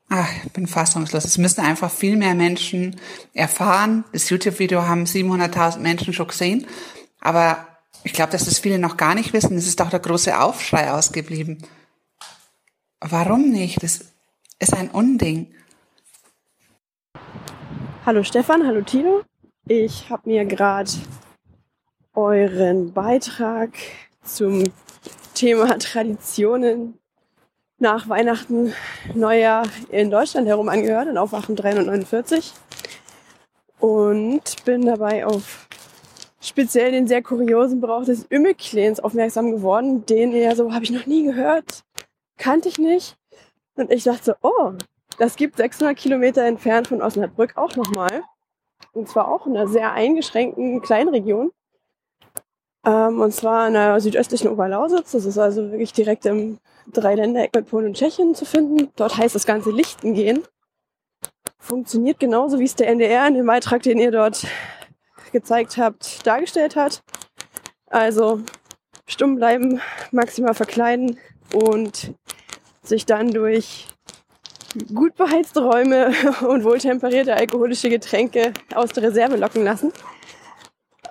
Ach, 0.08 0.28
ich 0.44 0.52
bin 0.52 0.66
fassungslos. 0.66 1.24
Es 1.24 1.38
müssen 1.38 1.62
einfach 1.62 1.90
viel 1.90 2.16
mehr 2.16 2.34
Menschen 2.34 2.96
erfahren. 3.32 4.04
Das 4.12 4.28
YouTube-Video 4.28 4.82
haben 4.82 5.04
700.000 5.04 5.78
Menschen 5.78 6.12
schon 6.12 6.28
gesehen. 6.28 6.66
Aber 7.20 7.66
ich 8.02 8.12
glaube, 8.12 8.32
dass 8.32 8.44
das 8.44 8.58
viele 8.58 8.78
noch 8.78 8.96
gar 8.96 9.14
nicht 9.14 9.32
wissen. 9.32 9.56
Es 9.56 9.66
ist 9.66 9.80
doch 9.80 9.90
der 9.90 10.00
große 10.00 10.38
Aufschrei 10.38 10.92
ausgeblieben. 10.92 11.62
Warum 13.00 13.50
nicht? 13.50 13.82
Das 13.82 14.12
ist 14.58 14.74
ein 14.74 14.90
Unding. 14.90 15.54
Hallo 18.04 18.22
Stefan, 18.22 18.66
hallo 18.66 18.82
Tino. 18.82 19.22
Ich 19.66 20.10
habe 20.10 20.28
mir 20.28 20.44
gerade 20.44 20.90
euren 22.14 22.92
Beitrag 22.92 23.70
zum 24.22 24.64
Thema 25.34 25.78
Traditionen 25.78 26.98
nach 27.78 28.08
Weihnachten, 28.08 28.72
Neujahr 29.14 29.66
in 29.90 30.10
Deutschland 30.10 30.46
herum 30.46 30.68
angehört, 30.68 31.08
in 31.08 31.18
Aufwachen 31.18 31.56
349. 31.56 32.52
Und 33.80 34.64
bin 34.64 34.86
dabei 34.86 35.26
auf 35.26 35.68
speziell 36.40 36.92
den 36.92 37.08
sehr 37.08 37.22
kuriosen 37.22 37.80
Brauch 37.80 38.04
des 38.04 38.26
Ümmeklens 38.30 39.00
aufmerksam 39.00 39.50
geworden, 39.50 40.06
den 40.06 40.32
ja 40.32 40.54
so 40.54 40.72
habe 40.72 40.84
ich 40.84 40.92
noch 40.92 41.06
nie 41.06 41.24
gehört, 41.24 41.82
kannte 42.38 42.68
ich 42.68 42.78
nicht. 42.78 43.16
Und 43.76 43.90
ich 43.90 44.04
dachte 44.04 44.24
so, 44.24 44.32
oh, 44.42 44.72
das 45.18 45.36
gibt 45.36 45.56
600 45.56 45.96
Kilometer 45.96 46.42
entfernt 46.44 46.86
von 46.86 47.02
Osnabrück 47.02 47.56
auch 47.56 47.74
nochmal. 47.76 48.22
Und 48.92 49.08
zwar 49.08 49.28
auch 49.28 49.46
in 49.46 49.56
einer 49.56 49.66
sehr 49.66 49.92
eingeschränkten 49.92 50.80
Kleinregion. 50.80 51.50
Ähm, 52.84 53.20
und 53.20 53.32
zwar 53.32 53.66
in 53.68 53.74
der 53.74 54.00
südöstlichen 54.00 54.48
Oberlausitz. 54.48 55.12
Das 55.12 55.24
ist 55.24 55.38
also 55.38 55.70
wirklich 55.70 55.92
direkt 55.92 56.26
im 56.26 56.58
Dreiländereck 56.92 57.54
mit 57.54 57.68
Polen 57.68 57.86
und 57.86 57.96
Tschechien 57.96 58.34
zu 58.34 58.44
finden. 58.44 58.90
Dort 58.96 59.16
heißt 59.16 59.34
das 59.34 59.46
Ganze 59.46 59.70
Lichten 59.70 60.14
gehen. 60.14 60.42
Funktioniert 61.58 62.20
genauso, 62.20 62.58
wie 62.58 62.64
es 62.64 62.74
der 62.74 62.88
NDR 62.88 63.26
in 63.26 63.34
dem 63.34 63.46
Beitrag, 63.46 63.82
den 63.82 63.98
ihr 63.98 64.10
dort 64.10 64.46
gezeigt 65.32 65.78
habt, 65.78 66.26
dargestellt 66.26 66.76
hat. 66.76 67.02
Also 67.86 68.40
stumm 69.06 69.36
bleiben, 69.36 69.80
maximal 70.10 70.54
verkleiden 70.54 71.18
und 71.54 72.14
sich 72.82 73.06
dann 73.06 73.30
durch 73.30 73.88
gut 74.94 75.14
beheizte 75.16 75.62
Räume 75.62 76.12
und 76.48 76.64
wohltemperierte 76.64 77.34
alkoholische 77.34 77.88
Getränke 77.88 78.52
aus 78.74 78.90
der 78.90 79.04
Reserve 79.04 79.36
locken 79.36 79.64
lassen. 79.64 79.92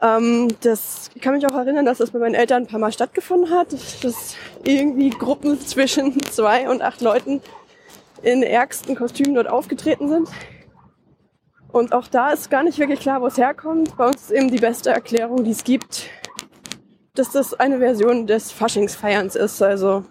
Ähm, 0.04 0.50
das 0.62 1.10
kann 1.22 1.34
mich 1.34 1.48
auch 1.48 1.56
erinnern, 1.56 1.86
dass 1.86 2.00
das 2.00 2.12
bei 2.12 2.20
meinen 2.20 2.36
Eltern 2.36 2.64
ein 2.64 2.68
paar 2.68 2.80
Mal 2.80 2.92
stattgefunden 2.92 3.50
hat, 3.52 3.72
dass 4.04 4.36
irgendwie 4.64 5.10
Gruppen 5.10 5.60
zwischen 5.66 6.22
zwei 6.24 6.70
und 6.70 6.82
acht 6.82 7.00
Leuten 7.02 7.42
in 8.22 8.44
ärgsten 8.44 8.96
Kostümen 8.96 9.34
dort 9.36 9.48
aufgetreten 9.48 10.10
sind. 10.10 10.30
Und 11.72 11.94
auch 11.94 12.08
da 12.08 12.32
ist 12.32 12.52
gar 12.52 12.64
nicht 12.64 12.78
wirklich 12.78 13.00
klar, 13.00 13.22
wo 13.22 13.28
es 13.28 13.38
herkommt. 13.38 13.96
Bei 13.98 14.08
uns 14.08 14.24
ist 14.24 14.32
eben 14.32 14.52
die 14.52 14.60
beste 14.60 14.92
Erklärung, 14.92 15.44
die 15.44 15.52
es 15.52 15.64
gibt, 15.64 16.10
dass 17.16 17.32
das 17.32 17.54
eine 17.54 17.80
Version 17.80 18.28
des 18.28 18.52
Faschingsfeierns 18.52 19.36
ist. 19.36 19.62
Also 19.62 20.04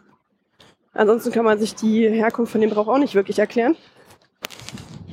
ansonsten 0.93 1.31
kann 1.33 1.45
man 1.45 1.59
sich 1.59 1.75
die 1.75 2.09
Herkunft 2.09 2.53
von 2.53 2.61
dem 2.63 2.71
Brauch 2.71 2.89
auch 2.89 2.99
nicht 2.99 3.15
wirklich 3.15 3.39
erklären. 3.39 3.77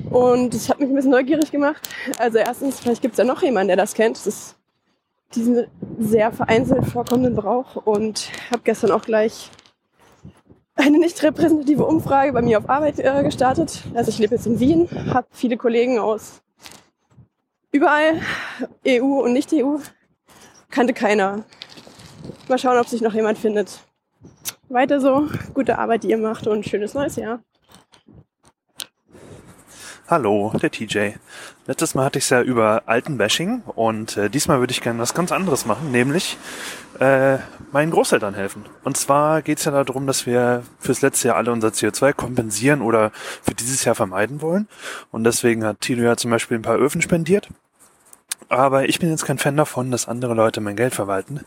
Und 0.10 0.54
das 0.56 0.70
hat 0.70 0.80
mich 0.80 0.90
ein 0.90 0.96
bisschen 0.96 1.12
neugierig 1.12 1.52
gemacht. 1.52 1.88
Also 2.18 2.40
erstens, 2.40 2.80
vielleicht 2.80 3.02
gibt 3.02 3.14
es 3.14 3.20
ja 3.20 3.26
noch 3.26 3.44
jemanden, 3.44 3.68
der 3.68 3.78
das 3.78 3.94
kennt. 3.94 4.18
Das 4.18 4.26
ist 4.26 4.59
diesen 5.36 5.68
sehr 6.00 6.32
vereinzelt 6.32 6.86
vorkommenden 6.86 7.36
Brauch 7.36 7.76
und 7.76 8.32
habe 8.52 8.62
gestern 8.64 8.92
auch 8.92 9.04
gleich 9.04 9.50
eine 10.76 10.98
nicht 10.98 11.22
repräsentative 11.24 11.86
Umfrage 11.86 12.34
bei 12.34 12.42
mir 12.42 12.58
auf 12.58 12.70
Arbeit 12.70 13.00
äh, 13.00 13.24
gestartet. 13.24 13.84
Also 13.94 14.10
ich 14.10 14.20
lebe 14.20 14.36
jetzt 14.36 14.48
in 14.48 14.60
Wien, 14.60 14.90
habe 15.14 15.28
viele 15.32 15.58
Kollegen 15.58 16.00
aus 16.00 16.42
überall, 17.72 18.22
EU 18.88 19.22
und 19.22 19.34
nicht 19.34 19.54
EU, 19.54 19.78
kannte 20.70 20.94
keiner. 20.94 21.44
Mal 22.48 22.58
schauen, 22.58 22.78
ob 22.78 22.88
sich 22.88 23.02
noch 23.02 23.14
jemand 23.14 23.38
findet. 23.38 23.80
Weiter 24.70 25.00
so, 25.02 25.28
gute 25.54 25.78
Arbeit, 25.78 26.04
die 26.04 26.10
ihr 26.10 26.18
macht 26.18 26.48
und 26.48 26.66
schönes 26.66 26.94
neues 26.94 27.16
Jahr. 27.16 27.42
Hallo, 30.12 30.52
der 30.60 30.72
TJ. 30.72 31.12
Letztes 31.68 31.94
Mal 31.94 32.04
hatte 32.04 32.18
ich 32.18 32.24
es 32.24 32.32
ja 32.32 32.42
über 32.42 32.82
Altenbashing 32.88 33.62
und 33.76 34.18
äh, 34.18 34.28
diesmal 34.28 34.60
würde 34.60 34.72
ich 34.72 34.82
gerne 34.82 34.98
was 34.98 35.14
ganz 35.14 35.32
anderes 35.32 35.68
machen, 35.68 35.92
nämlich 35.92 36.36
äh, 37.00 37.38
meinen 37.72 37.92
Großeltern 37.92 38.34
helfen. 38.34 38.66
Und 38.84 38.98
zwar 38.98 39.44
geht 39.44 39.60
es 39.60 39.66
ja 39.66 39.84
darum, 39.84 40.08
dass 40.08 40.26
wir 40.26 40.64
fürs 40.80 41.04
letzte 41.04 41.28
Jahr 41.28 41.38
alle 41.38 41.52
unser 41.52 41.68
CO2 41.68 42.14
kompensieren 42.14 42.82
oder 42.82 43.12
für 43.44 43.54
dieses 43.54 43.86
Jahr 43.86 43.94
vermeiden 43.94 44.42
wollen. 44.42 44.68
Und 45.12 45.26
deswegen 45.26 45.64
hat 45.64 45.80
Tilo 45.82 46.02
ja 46.02 46.18
zum 46.18 46.32
Beispiel 46.32 46.58
ein 46.58 46.64
paar 46.64 46.80
Öfen 46.80 47.04
spendiert. 47.04 47.48
Aber 48.48 48.90
ich 48.90 48.98
bin 48.98 49.12
jetzt 49.12 49.26
kein 49.26 49.38
Fan 49.38 49.58
davon, 49.58 49.92
dass 49.92 50.08
andere 50.08 50.34
Leute 50.34 50.60
mein 50.60 50.76
Geld 50.76 50.96
verwalten. 50.96 51.42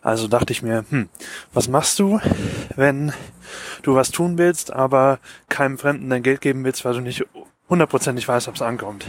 Also 0.00 0.28
dachte 0.28 0.52
ich 0.52 0.62
mir, 0.62 0.84
hm, 0.90 1.08
was 1.52 1.66
machst 1.66 1.98
du, 1.98 2.20
wenn 2.76 3.12
du 3.82 3.96
was 3.96 4.12
tun 4.12 4.38
willst, 4.38 4.72
aber 4.72 5.18
keinem 5.48 5.76
Fremden 5.76 6.08
dein 6.08 6.22
Geld 6.22 6.40
geben 6.40 6.62
willst, 6.62 6.84
weil 6.84 6.94
du 6.94 7.00
nicht 7.00 7.26
hundertprozentig 7.68 8.26
weißt, 8.26 8.48
ob 8.48 8.54
es 8.54 8.62
ankommt? 8.62 9.06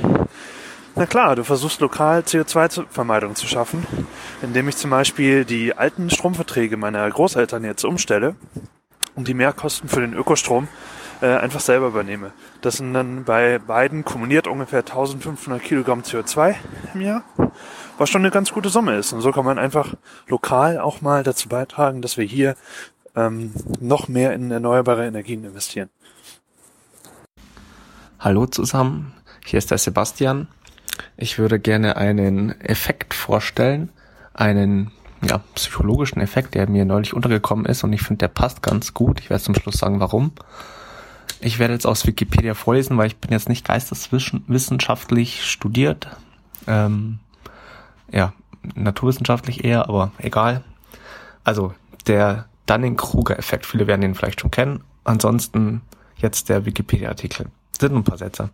Na 0.95 1.05
klar, 1.05 1.35
du 1.35 1.43
versuchst 1.43 1.79
lokal 1.81 2.21
CO2-Vermeidung 2.21 3.35
zu 3.35 3.47
schaffen, 3.47 3.85
indem 4.41 4.67
ich 4.67 4.77
zum 4.77 4.89
Beispiel 4.89 5.45
die 5.45 5.77
alten 5.77 6.09
Stromverträge 6.09 6.77
meiner 6.77 7.09
Großeltern 7.09 7.63
jetzt 7.63 7.85
umstelle 7.85 8.35
und 9.15 9.27
die 9.27 9.33
Mehrkosten 9.33 9.87
für 9.87 10.01
den 10.01 10.13
Ökostrom 10.13 10.67
äh, 11.21 11.27
einfach 11.27 11.59
selber 11.59 11.87
übernehme. 11.87 12.31
Das 12.61 12.77
sind 12.77 12.93
dann 12.93 13.23
bei 13.23 13.59
beiden 13.59 14.03
kumuliert 14.03 14.47
ungefähr 14.47 14.79
1500 14.79 15.61
Kilogramm 15.61 16.01
CO2 16.01 16.55
im 16.93 17.01
Jahr, 17.01 17.23
was 17.97 18.09
schon 18.09 18.21
eine 18.21 18.31
ganz 18.31 18.51
gute 18.51 18.69
Summe 18.69 18.97
ist. 18.97 19.13
Und 19.13 19.21
so 19.21 19.31
kann 19.31 19.45
man 19.45 19.59
einfach 19.59 19.93
lokal 20.27 20.79
auch 20.79 21.01
mal 21.01 21.23
dazu 21.23 21.49
beitragen, 21.49 22.01
dass 22.01 22.17
wir 22.17 22.25
hier 22.25 22.55
ähm, 23.15 23.53
noch 23.79 24.07
mehr 24.07 24.33
in 24.33 24.51
erneuerbare 24.51 25.05
Energien 25.05 25.43
investieren. 25.43 25.89
Hallo 28.21 28.45
zusammen, 28.47 29.13
hier 29.45 29.59
ist 29.59 29.71
der 29.71 29.77
Sebastian. 29.77 30.49
Ich 31.15 31.39
würde 31.39 31.57
gerne 31.57 31.95
einen 31.95 32.59
Effekt 32.59 33.13
vorstellen, 33.13 33.93
einen 34.33 34.91
ja, 35.21 35.37
psychologischen 35.55 36.19
Effekt, 36.19 36.53
der 36.53 36.69
mir 36.69 36.83
neulich 36.83 37.13
untergekommen 37.13 37.65
ist 37.65 37.85
und 37.85 37.93
ich 37.93 38.01
finde, 38.01 38.17
der 38.17 38.27
passt 38.27 38.61
ganz 38.61 38.93
gut. 38.93 39.21
Ich 39.21 39.29
werde 39.29 39.41
zum 39.41 39.55
Schluss 39.55 39.77
sagen, 39.77 40.01
warum. 40.01 40.33
Ich 41.39 41.59
werde 41.59 41.73
jetzt 41.73 41.87
aus 41.87 42.05
Wikipedia 42.05 42.55
vorlesen, 42.55 42.97
weil 42.97 43.07
ich 43.07 43.15
bin 43.15 43.31
jetzt 43.31 43.47
nicht 43.47 43.65
geisteswissenschaftlich 43.65 45.45
studiert. 45.45 46.09
Ähm, 46.67 47.19
ja, 48.11 48.33
naturwissenschaftlich 48.75 49.63
eher, 49.63 49.87
aber 49.87 50.11
egal. 50.17 50.65
Also 51.45 51.73
der 52.05 52.49
Dunning-Kruger-Effekt, 52.65 53.65
viele 53.65 53.87
werden 53.87 54.01
ihn 54.01 54.15
vielleicht 54.15 54.41
schon 54.41 54.51
kennen. 54.51 54.83
Ansonsten 55.05 55.83
jetzt 56.17 56.49
der 56.49 56.65
Wikipedia-Artikel. 56.65 57.45
Sind 57.79 57.95
ein 57.95 58.03
paar 58.03 58.17
Sätze. 58.17 58.49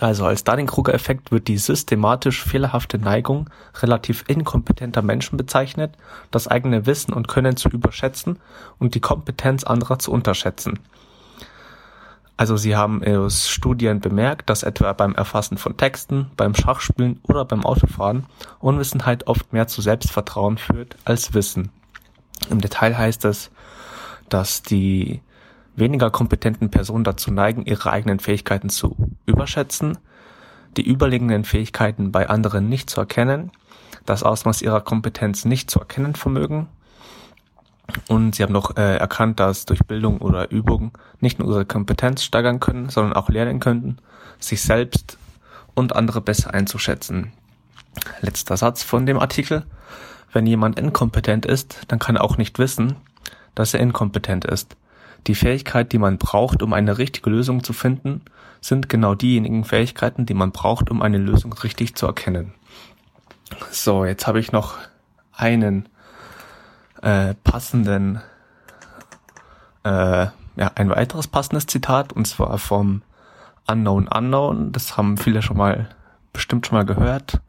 Also 0.00 0.24
als 0.26 0.44
Dunning-Kruger-Effekt 0.44 1.30
wird 1.30 1.46
die 1.46 1.58
systematisch 1.58 2.42
fehlerhafte 2.42 2.98
Neigung 2.98 3.48
relativ 3.80 4.24
inkompetenter 4.26 5.02
Menschen 5.02 5.36
bezeichnet, 5.36 5.96
das 6.30 6.48
eigene 6.48 6.86
Wissen 6.86 7.12
und 7.12 7.28
Können 7.28 7.56
zu 7.56 7.68
überschätzen 7.68 8.38
und 8.78 8.94
die 8.94 9.00
Kompetenz 9.00 9.62
anderer 9.64 9.98
zu 9.98 10.10
unterschätzen. 10.10 10.80
Also 12.36 12.56
sie 12.56 12.74
haben 12.74 13.04
aus 13.04 13.48
Studien 13.48 14.00
bemerkt, 14.00 14.50
dass 14.50 14.64
etwa 14.64 14.92
beim 14.92 15.14
Erfassen 15.14 15.56
von 15.56 15.76
Texten, 15.76 16.30
beim 16.36 16.54
Schachspielen 16.54 17.20
oder 17.22 17.44
beim 17.44 17.64
Autofahren 17.64 18.26
Unwissenheit 18.58 19.28
oft 19.28 19.52
mehr 19.52 19.68
zu 19.68 19.80
Selbstvertrauen 19.80 20.58
führt 20.58 20.96
als 21.04 21.34
Wissen. 21.34 21.70
Im 22.50 22.60
Detail 22.60 22.98
heißt 22.98 23.24
es, 23.26 23.52
dass 24.28 24.62
die 24.62 25.20
weniger 25.76 26.10
kompetenten 26.10 26.70
Personen 26.70 27.04
dazu 27.04 27.30
neigen, 27.30 27.64
ihre 27.66 27.90
eigenen 27.90 28.20
Fähigkeiten 28.20 28.68
zu 28.68 28.96
überschätzen, 29.26 29.98
die 30.76 30.86
überlegenen 30.86 31.44
Fähigkeiten 31.44 32.12
bei 32.12 32.28
anderen 32.28 32.68
nicht 32.68 32.90
zu 32.90 33.00
erkennen, 33.00 33.50
das 34.06 34.22
Ausmaß 34.22 34.62
ihrer 34.62 34.80
Kompetenz 34.80 35.44
nicht 35.44 35.70
zu 35.70 35.80
erkennen 35.80 36.14
vermögen. 36.14 36.68
Und 38.08 38.34
sie 38.34 38.42
haben 38.42 38.52
noch 38.52 38.76
äh, 38.76 38.96
erkannt, 38.96 39.40
dass 39.40 39.66
durch 39.66 39.80
Bildung 39.80 40.18
oder 40.18 40.50
Übung 40.50 40.96
nicht 41.20 41.38
nur 41.38 41.48
ihre 41.50 41.66
Kompetenz 41.66 42.22
steigern 42.22 42.60
können, 42.60 42.88
sondern 42.88 43.12
auch 43.12 43.28
lernen 43.28 43.60
könnten, 43.60 43.98
sich 44.38 44.62
selbst 44.62 45.18
und 45.74 45.94
andere 45.94 46.20
besser 46.20 46.54
einzuschätzen. 46.54 47.32
Letzter 48.20 48.56
Satz 48.56 48.82
von 48.82 49.06
dem 49.06 49.18
Artikel. 49.18 49.64
Wenn 50.32 50.46
jemand 50.46 50.78
inkompetent 50.78 51.46
ist, 51.46 51.82
dann 51.88 51.98
kann 51.98 52.16
er 52.16 52.24
auch 52.24 52.38
nicht 52.38 52.58
wissen, 52.58 52.96
dass 53.54 53.74
er 53.74 53.80
inkompetent 53.80 54.44
ist. 54.44 54.76
Die 55.26 55.34
Fähigkeit, 55.34 55.92
die 55.92 55.98
man 55.98 56.18
braucht, 56.18 56.62
um 56.62 56.72
eine 56.72 56.98
richtige 56.98 57.30
Lösung 57.30 57.64
zu 57.64 57.72
finden, 57.72 58.22
sind 58.60 58.88
genau 58.88 59.14
diejenigen 59.14 59.64
Fähigkeiten, 59.64 60.26
die 60.26 60.34
man 60.34 60.52
braucht, 60.52 60.90
um 60.90 61.02
eine 61.02 61.18
Lösung 61.18 61.52
richtig 61.52 61.94
zu 61.94 62.06
erkennen. 62.06 62.54
So, 63.70 64.04
jetzt 64.04 64.26
habe 64.26 64.40
ich 64.40 64.52
noch 64.52 64.74
einen 65.32 65.88
äh, 67.02 67.34
passenden, 67.44 68.20
äh, 69.84 70.26
ja, 70.56 70.72
ein 70.74 70.90
weiteres 70.90 71.26
passendes 71.26 71.66
Zitat, 71.66 72.12
und 72.12 72.26
zwar 72.26 72.58
vom 72.58 73.02
Unknown 73.66 74.08
Unknown. 74.08 74.72
Das 74.72 74.96
haben 74.96 75.16
viele 75.16 75.42
schon 75.42 75.56
mal, 75.56 75.88
bestimmt 76.32 76.66
schon 76.66 76.78
mal 76.78 76.86
gehört. 76.86 77.40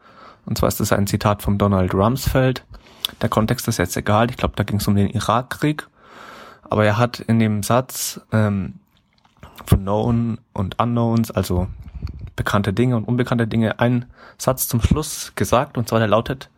Und 0.46 0.58
zwar 0.58 0.70
ist 0.70 0.80
es 0.80 0.92
ein 0.92 1.08
Zitat 1.08 1.42
von 1.42 1.58
Donald 1.58 1.94
Rumsfeld. 1.94 2.64
Der 3.22 3.30
Kontext 3.30 3.68
ist 3.68 3.78
jetzt 3.78 3.98
egal. 3.98 4.30
Ich 4.30 4.38
glaube, 4.38 4.56
da 4.56 4.64
ging 4.64 4.78
es 4.78 4.88
um 4.88 4.96
den 4.96 5.10
Irakkrieg. 5.10 5.88
Aber 6.76 6.86
er 6.86 6.98
hat 6.98 7.22
in 7.22 7.40
dem 7.40 7.64
Satz 7.64 8.20
ähm, 8.34 8.74
von 9.66 9.80
Known 9.80 10.40
und 10.52 10.78
Unknowns, 10.78 11.32
also 11.32 11.70
bekannte 12.36 12.74
Dinge 12.74 12.98
und 12.98 13.06
unbekannte 13.06 13.48
Dinge, 13.48 13.80
einen 13.80 14.08
Satz 14.38 14.68
zum 14.68 14.82
Schluss 14.82 15.32
gesagt, 15.36 15.78
und 15.78 15.88
zwar 15.88 16.00
der 16.00 16.10
lautet, 16.10 16.50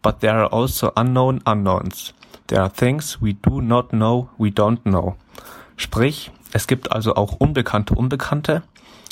But 0.00 0.20
there 0.20 0.32
are 0.32 0.50
also 0.50 0.92
unknown 0.94 1.42
unknowns. 1.42 2.14
There 2.46 2.62
are 2.62 2.72
things 2.72 3.20
we 3.20 3.34
do 3.34 3.60
not 3.60 3.90
know, 3.90 4.30
we 4.38 4.48
don't 4.48 4.80
know. 4.84 5.16
Sprich, 5.76 6.30
es 6.54 6.66
gibt 6.66 6.90
also 6.90 7.14
auch 7.14 7.34
unbekannte 7.34 7.94
Unbekannte, 7.94 8.62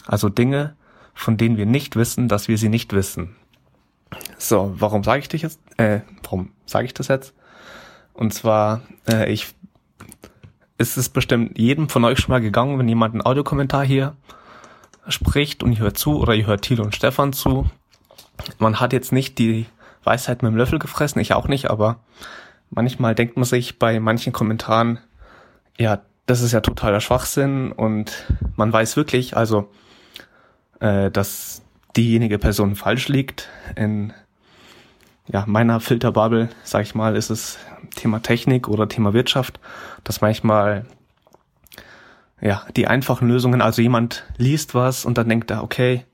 also 0.07 0.31
Dinge, 0.31 0.77
von 1.13 1.37
denen 1.37 1.59
wir 1.59 1.67
nicht 1.67 1.95
wissen, 1.95 2.27
dass 2.27 2.49
wir 2.49 2.57
sie 2.57 2.71
nicht 2.71 2.95
wissen. 2.95 3.37
So, 4.39 4.73
warum 4.79 5.05
sage 5.05 5.19
ich 5.19 5.29
dich 5.29 5.43
jetzt? 5.43 5.61
Äh, 5.77 6.01
warum 6.23 6.53
sage 6.65 6.87
ich 6.87 6.95
das 6.95 7.09
jetzt? 7.09 7.35
Und 8.15 8.33
zwar, 8.33 8.81
äh, 9.07 9.31
ich 9.31 9.55
ist 10.79 10.97
es 10.97 11.09
bestimmt 11.09 11.59
jedem 11.59 11.89
von 11.89 12.05
euch 12.05 12.19
schon 12.19 12.33
mal 12.33 12.41
gegangen, 12.41 12.79
wenn 12.79 12.89
jemand 12.89 13.15
einen 13.15 13.25
Audiokommentar 13.25 13.85
hier 13.85 14.17
spricht 15.09 15.63
und 15.63 15.73
ihr 15.73 15.79
hört 15.79 15.99
zu 15.99 16.19
oder 16.19 16.35
ihr 16.35 16.47
hört 16.47 16.63
Thilo 16.63 16.85
und 16.85 16.95
Stefan 16.95 17.33
zu. 17.33 17.67
Man 18.59 18.81
hat 18.81 18.93
jetzt 18.93 19.13
nicht 19.13 19.39
die 19.39 19.67
Weisheit 20.03 20.43
mit 20.43 20.51
dem 20.51 20.57
Löffel 20.57 20.79
gefressen, 20.79 21.21
ich 21.21 21.33
auch 21.33 21.49
nicht, 21.49 21.71
aber 21.71 22.01
manchmal 22.71 23.15
denkt 23.15 23.37
man 23.37 23.45
sich 23.45 23.79
bei 23.79 24.01
manchen 24.01 24.33
Kommentaren, 24.33 24.99
ja, 25.79 26.03
das 26.27 26.41
ist 26.41 26.53
ja 26.53 26.61
totaler 26.61 27.01
Schwachsinn 27.01 27.71
und 27.71 28.25
man 28.57 28.73
weiß 28.73 28.97
wirklich, 28.97 29.37
also, 29.37 29.71
äh, 30.81 31.11
dass 31.11 31.63
diejenige 31.97 32.39
Person 32.39 32.75
falsch 32.77 33.09
liegt. 33.09 33.49
In 33.77 34.13
ja, 35.27 35.45
meiner 35.47 35.81
Filterbubble, 35.81 36.51
sag 36.63 36.83
ich 36.83 36.95
mal, 36.95 37.17
ist 37.17 37.31
es 37.31 37.59
Thema 37.97 38.21
Technik 38.21 38.69
oder 38.69 38.89
Thema 38.89 39.13
Wirtschaft, 39.13 39.59
dass 40.05 40.21
manchmal 40.21 40.85
ja, 42.41 42.63
die 42.77 42.87
einfachen 42.87 43.29
Lösungen, 43.29 43.63
also 43.63 43.81
jemand 43.81 44.25
liest 44.37 44.75
was 44.75 45.05
und 45.05 45.17
dann 45.17 45.29
denkt 45.29 45.51
er, 45.51 45.63
okay, 45.63 46.05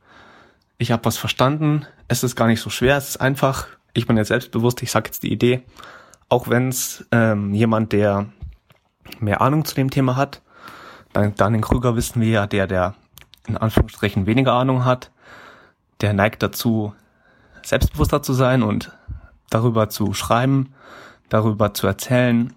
ich 0.78 0.93
habe 0.93 1.05
was 1.05 1.17
verstanden, 1.17 1.87
es 2.09 2.23
ist 2.23 2.37
gar 2.37 2.47
nicht 2.47 2.60
so 2.60 2.71
schwer, 2.71 2.97
es 2.97 3.10
ist 3.10 3.21
einfach, 3.21 3.67
ich 3.94 4.07
bin 4.07 4.17
jetzt 4.17 4.28
selbstbewusst, 4.28 4.83
ich 4.83 4.91
sag 4.91 5.07
jetzt 5.07 5.23
die 5.25 5.33
Idee, 5.33 5.62
auch 6.28 6.49
wenn 6.49 6.69
es 6.69 7.07
ähm, 7.10 7.53
jemand, 7.53 7.93
der 7.93 8.26
mehr 9.19 9.41
Ahnung 9.41 9.65
zu 9.65 9.75
dem 9.75 9.91
Thema 9.91 10.17
hat, 10.17 10.41
dann 11.12 11.35
Daniel 11.35 11.62
Krüger 11.62 11.97
wissen 11.97 12.21
wir 12.21 12.28
ja, 12.28 12.47
der, 12.47 12.69
der 12.69 12.94
in 13.49 13.57
Anführungsstrichen 13.57 14.26
weniger 14.26 14.53
Ahnung 14.53 14.85
hat, 14.85 15.10
der 16.01 16.12
neigt 16.12 16.43
dazu, 16.43 16.94
selbstbewusster 17.62 18.23
zu 18.23 18.33
sein 18.33 18.62
und 18.62 18.93
darüber 19.50 19.88
zu 19.88 20.15
schreiben, 20.15 20.72
darüber 21.28 21.74
zu 21.74 21.86
erzählen. 21.86 22.54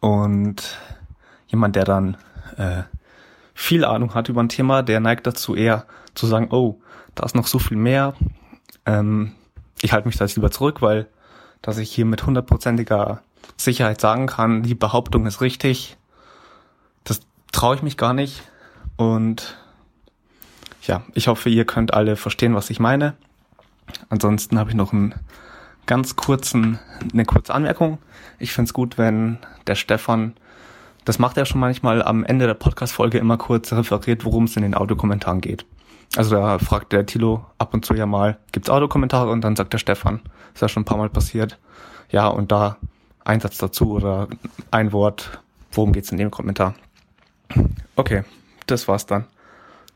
Und 0.00 0.78
jemand, 1.48 1.76
der 1.76 1.84
dann 1.84 2.16
äh, 2.56 2.82
viel 3.54 3.84
Ahnung 3.84 4.14
hat 4.14 4.28
über 4.28 4.42
ein 4.42 4.48
Thema, 4.48 4.82
der 4.82 5.00
neigt 5.00 5.26
dazu 5.26 5.54
eher 5.54 5.86
zu 6.14 6.26
sagen, 6.26 6.48
oh, 6.50 6.80
da 7.14 7.24
ist 7.24 7.34
noch 7.34 7.46
so 7.46 7.58
viel 7.58 7.76
mehr. 7.76 8.14
Ähm, 8.86 9.32
ich 9.82 9.92
halte 9.92 10.08
mich 10.08 10.16
da 10.16 10.24
jetzt 10.24 10.36
lieber 10.36 10.50
zurück, 10.50 10.80
weil 10.80 11.08
dass 11.62 11.78
ich 11.78 11.90
hier 11.90 12.04
mit 12.04 12.24
hundertprozentiger 12.24 13.20
Sicherheit 13.56 14.00
sagen 14.00 14.26
kann, 14.26 14.62
die 14.62 14.74
Behauptung 14.74 15.26
ist 15.26 15.40
richtig, 15.40 15.96
das 17.04 17.20
traue 17.52 17.74
ich 17.76 17.82
mich 17.82 17.96
gar 17.96 18.14
nicht. 18.14 18.42
Und 18.96 19.56
ja, 20.82 21.02
ich 21.14 21.28
hoffe, 21.28 21.48
ihr 21.50 21.64
könnt 21.64 21.94
alle 21.94 22.16
verstehen, 22.16 22.54
was 22.54 22.70
ich 22.70 22.80
meine. 22.80 23.14
Ansonsten 24.08 24.58
habe 24.58 24.70
ich 24.70 24.76
noch 24.76 24.92
einen 24.92 25.14
ganz 25.88 26.14
kurzen, 26.14 26.78
eine 27.12 27.24
kurze 27.24 27.52
Anmerkung. 27.52 27.98
Ich 28.38 28.52
finde 28.52 28.68
es 28.68 28.74
gut, 28.74 28.98
wenn 28.98 29.38
der 29.66 29.74
Stefan, 29.74 30.34
das 31.04 31.18
macht 31.18 31.36
er 31.36 31.46
schon 31.46 31.60
manchmal 31.60 32.02
am 32.02 32.24
Ende 32.24 32.46
der 32.46 32.54
Podcast-Folge 32.54 33.18
immer 33.18 33.38
kurz 33.38 33.72
referiert, 33.72 34.24
worum 34.24 34.44
es 34.44 34.54
in 34.54 34.62
den 34.62 34.76
Audiokommentaren 34.76 35.40
geht. 35.40 35.66
Also 36.14 36.36
da 36.36 36.58
fragt 36.58 36.92
der 36.92 37.06
Tilo 37.06 37.44
ab 37.58 37.74
und 37.74 37.84
zu 37.84 37.94
ja 37.94 38.06
mal, 38.06 38.38
gibt's 38.52 38.70
Audiokommentare 38.70 39.30
und 39.30 39.42
dann 39.42 39.56
sagt 39.56 39.72
der 39.72 39.78
Stefan, 39.78 40.20
ist 40.54 40.60
ja 40.60 40.68
schon 40.68 40.82
ein 40.82 40.86
paar 40.86 40.98
Mal 40.98 41.10
passiert. 41.10 41.58
Ja, 42.10 42.28
und 42.28 42.52
da 42.52 42.76
ein 43.24 43.40
Satz 43.40 43.58
dazu 43.58 43.92
oder 43.92 44.28
ein 44.70 44.92
Wort, 44.92 45.40
worum 45.72 45.92
geht's 45.92 46.12
in 46.12 46.18
dem 46.18 46.30
Kommentar. 46.30 46.74
Okay, 47.96 48.24
das 48.66 48.88
war's 48.88 49.06
dann. 49.06 49.24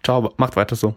Ciao, 0.03 0.33
macht 0.37 0.57
weiter 0.57 0.75
so. 0.75 0.97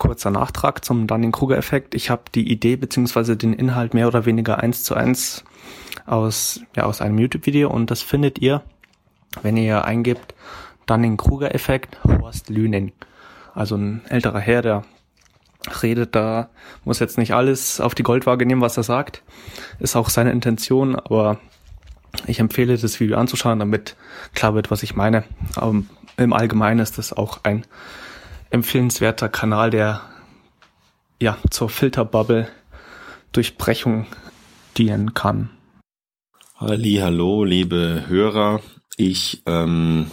Kurzer 0.00 0.30
Nachtrag 0.30 0.82
zum 0.82 1.06
Dunning-Kruger-Effekt. 1.06 1.94
Ich 1.94 2.08
habe 2.08 2.22
die 2.34 2.50
Idee 2.50 2.76
beziehungsweise 2.76 3.36
den 3.36 3.52
Inhalt 3.52 3.92
mehr 3.92 4.08
oder 4.08 4.24
weniger 4.24 4.58
eins 4.58 4.82
zu 4.82 4.94
eins 4.94 5.44
aus, 6.06 6.62
ja, 6.74 6.84
aus 6.84 7.02
einem 7.02 7.18
YouTube-Video 7.18 7.70
und 7.70 7.90
das 7.90 8.00
findet 8.00 8.38
ihr, 8.38 8.62
wenn 9.42 9.58
ihr 9.58 9.84
eingebt, 9.84 10.34
Dunning-Kruger-Effekt 10.86 12.00
Horst 12.02 12.48
Lüning. 12.48 12.92
Also 13.54 13.76
ein 13.76 14.00
älterer 14.08 14.40
Herr, 14.40 14.62
der 14.62 14.84
redet 15.82 16.14
da, 16.14 16.48
muss 16.84 16.98
jetzt 16.98 17.18
nicht 17.18 17.34
alles 17.34 17.78
auf 17.78 17.94
die 17.94 18.02
Goldwaage 18.02 18.46
nehmen, 18.46 18.62
was 18.62 18.78
er 18.78 18.84
sagt. 18.84 19.22
Ist 19.80 19.96
auch 19.96 20.08
seine 20.08 20.32
Intention, 20.32 20.96
aber 20.96 21.38
ich 22.26 22.40
empfehle 22.40 22.78
das 22.78 23.00
Video 23.00 23.18
anzuschauen, 23.18 23.58
damit 23.58 23.96
klar 24.34 24.54
wird, 24.54 24.70
was 24.70 24.82
ich 24.82 24.96
meine. 24.96 25.24
Aber 25.56 25.74
im 26.16 26.32
Allgemeinen 26.32 26.80
ist 26.80 26.96
das 26.96 27.12
auch 27.12 27.40
ein 27.42 27.66
empfehlenswerter 28.50 29.28
Kanal, 29.28 29.70
der 29.70 30.02
ja 31.20 31.38
zur 31.50 31.68
Filterbubble 31.68 32.48
Durchbrechung 33.32 34.06
dienen 34.76 35.14
kann. 35.14 35.50
Halli, 36.56 36.96
hallo, 36.96 37.44
liebe 37.44 38.04
Hörer. 38.08 38.60
Ich, 38.96 39.42
ähm, 39.46 40.10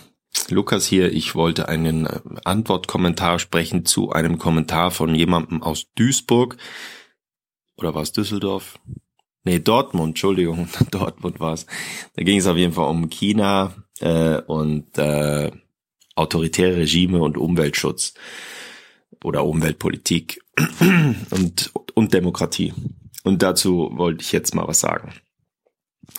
Lukas 0.49 0.85
hier, 0.85 1.11
ich 1.11 1.35
wollte 1.35 1.67
einen 1.67 2.07
Antwortkommentar 2.45 3.39
sprechen 3.39 3.85
zu 3.85 4.11
einem 4.11 4.37
Kommentar 4.37 4.91
von 4.91 5.13
jemandem 5.13 5.61
aus 5.63 5.87
Duisburg. 5.95 6.57
Oder 7.75 7.95
war 7.95 8.01
es 8.01 8.11
Düsseldorf? 8.11 8.79
Nee, 9.43 9.59
Dortmund, 9.59 10.09
Entschuldigung, 10.09 10.69
Dortmund 10.91 11.39
war 11.39 11.53
es. 11.53 11.65
Da 12.15 12.23
ging 12.23 12.39
es 12.39 12.47
auf 12.47 12.57
jeden 12.57 12.73
Fall 12.73 12.89
um 12.89 13.09
China 13.09 13.73
äh, 13.99 14.37
und 14.41 14.97
äh, 14.97 15.51
autoritäre 16.17 16.77
Regime 16.77 17.21
und 17.21 17.37
Umweltschutz 17.37 18.13
oder 19.23 19.45
Umweltpolitik 19.45 20.41
und, 21.29 21.71
und 21.93 22.13
Demokratie. 22.13 22.73
Und 23.23 23.41
dazu 23.41 23.91
wollte 23.93 24.23
ich 24.23 24.31
jetzt 24.31 24.55
mal 24.55 24.67
was 24.67 24.79
sagen. 24.79 25.13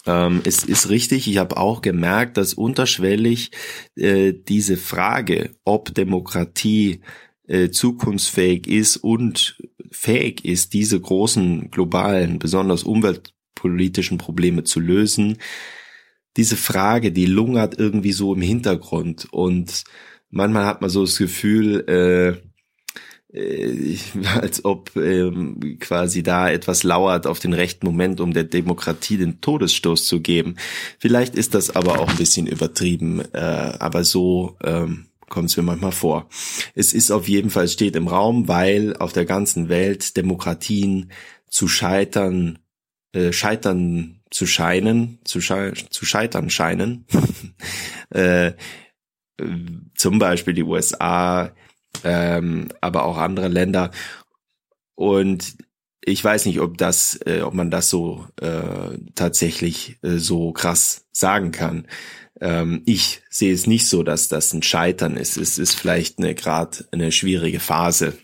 Ähm, 0.06 0.42
es 0.44 0.64
ist 0.64 0.90
richtig, 0.90 1.28
ich 1.28 1.38
habe 1.38 1.56
auch 1.56 1.80
gemerkt, 1.80 2.36
dass 2.36 2.54
unterschwellig 2.54 3.50
äh, 3.96 4.32
diese 4.32 4.76
Frage, 4.76 5.50
ob 5.64 5.94
Demokratie 5.94 7.00
äh, 7.46 7.70
zukunftsfähig 7.70 8.66
ist 8.66 8.98
und 8.98 9.58
fähig 9.90 10.44
ist, 10.44 10.74
diese 10.74 11.00
großen 11.00 11.70
globalen, 11.70 12.38
besonders 12.38 12.82
umweltpolitischen 12.82 14.18
Probleme 14.18 14.64
zu 14.64 14.80
lösen, 14.80 15.38
diese 16.36 16.56
Frage, 16.56 17.12
die 17.12 17.26
lungert 17.26 17.78
irgendwie 17.78 18.12
so 18.12 18.34
im 18.34 18.42
Hintergrund 18.42 19.26
und 19.32 19.84
manchmal 20.30 20.66
hat 20.66 20.80
man 20.80 20.90
so 20.90 21.04
das 21.04 21.18
Gefühl, 21.18 21.84
äh, 21.88 22.48
äh, 23.32 23.96
als 24.40 24.64
ob 24.64 24.96
ähm, 24.96 25.78
quasi 25.80 26.22
da 26.22 26.50
etwas 26.50 26.82
lauert 26.82 27.26
auf 27.26 27.38
den 27.38 27.52
rechten 27.52 27.86
Moment, 27.86 28.20
um 28.20 28.32
der 28.32 28.44
Demokratie 28.44 29.16
den 29.16 29.40
Todesstoß 29.40 30.06
zu 30.06 30.20
geben. 30.20 30.56
Vielleicht 30.98 31.34
ist 31.34 31.54
das 31.54 31.74
aber 31.74 32.00
auch 32.00 32.08
ein 32.08 32.16
bisschen 32.16 32.46
übertrieben, 32.46 33.20
äh, 33.32 33.38
aber 33.78 34.04
so 34.04 34.56
ähm, 34.62 35.06
kommt 35.28 35.50
es 35.50 35.56
mir 35.56 35.62
manchmal 35.62 35.92
vor. 35.92 36.28
Es 36.74 36.94
ist 36.94 37.10
auf 37.10 37.28
jeden 37.28 37.50
Fall, 37.50 37.68
steht 37.68 37.96
im 37.96 38.08
Raum, 38.08 38.48
weil 38.48 38.96
auf 38.96 39.12
der 39.12 39.26
ganzen 39.26 39.68
Welt 39.68 40.16
Demokratien 40.16 41.10
zu 41.50 41.68
scheitern, 41.68 42.58
äh, 43.12 43.32
scheitern 43.32 44.17
zu 44.30 44.46
scheinen, 44.46 45.18
zu, 45.24 45.40
sche 45.40 45.72
zu 45.90 46.04
scheitern 46.04 46.50
scheinen. 46.50 47.06
äh, 48.10 48.52
zum 49.94 50.18
Beispiel 50.18 50.54
die 50.54 50.64
USA, 50.64 51.52
ähm, 52.04 52.68
aber 52.80 53.04
auch 53.04 53.16
andere 53.16 53.48
Länder. 53.48 53.90
Und 54.94 55.56
ich 56.04 56.22
weiß 56.22 56.46
nicht, 56.46 56.60
ob 56.60 56.78
das, 56.78 57.20
äh, 57.26 57.42
ob 57.42 57.54
man 57.54 57.70
das 57.70 57.90
so 57.90 58.26
äh, 58.40 58.98
tatsächlich 59.14 59.98
äh, 60.02 60.16
so 60.16 60.52
krass 60.52 61.06
sagen 61.12 61.52
kann. 61.52 61.86
Ähm, 62.40 62.82
ich 62.86 63.22
sehe 63.30 63.52
es 63.52 63.66
nicht 63.66 63.88
so, 63.88 64.02
dass 64.02 64.28
das 64.28 64.52
ein 64.52 64.62
Scheitern 64.62 65.16
ist. 65.16 65.36
Es 65.36 65.58
ist 65.58 65.74
vielleicht 65.74 66.18
eine 66.18 66.34
gerade 66.34 66.86
eine 66.92 67.12
schwierige 67.12 67.60
Phase. 67.60 68.16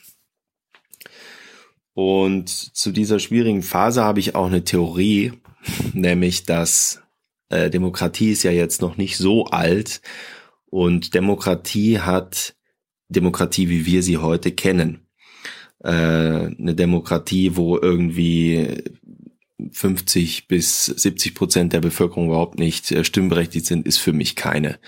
Und 1.94 2.48
zu 2.48 2.90
dieser 2.90 3.20
schwierigen 3.20 3.62
Phase 3.62 4.02
habe 4.02 4.18
ich 4.18 4.34
auch 4.34 4.46
eine 4.46 4.64
Theorie, 4.64 5.32
nämlich 5.92 6.44
dass 6.44 7.02
äh, 7.48 7.70
Demokratie 7.70 8.30
ist 8.30 8.42
ja 8.42 8.50
jetzt 8.50 8.82
noch 8.82 8.96
nicht 8.96 9.16
so 9.16 9.46
alt 9.46 10.00
und 10.66 11.14
Demokratie 11.14 12.00
hat 12.00 12.54
Demokratie, 13.08 13.68
wie 13.68 13.86
wir 13.86 14.02
sie 14.02 14.18
heute 14.18 14.52
kennen. 14.52 15.06
Äh, 15.82 15.88
eine 15.88 16.74
Demokratie, 16.74 17.56
wo 17.56 17.78
irgendwie 17.78 18.82
50 19.70 20.48
bis 20.48 20.86
70 20.86 21.34
Prozent 21.34 21.72
der 21.72 21.80
Bevölkerung 21.80 22.26
überhaupt 22.26 22.58
nicht 22.58 22.90
äh, 22.90 23.04
stimmberechtigt 23.04 23.66
sind, 23.66 23.86
ist 23.86 23.98
für 23.98 24.12
mich 24.12 24.36
keine. 24.36 24.78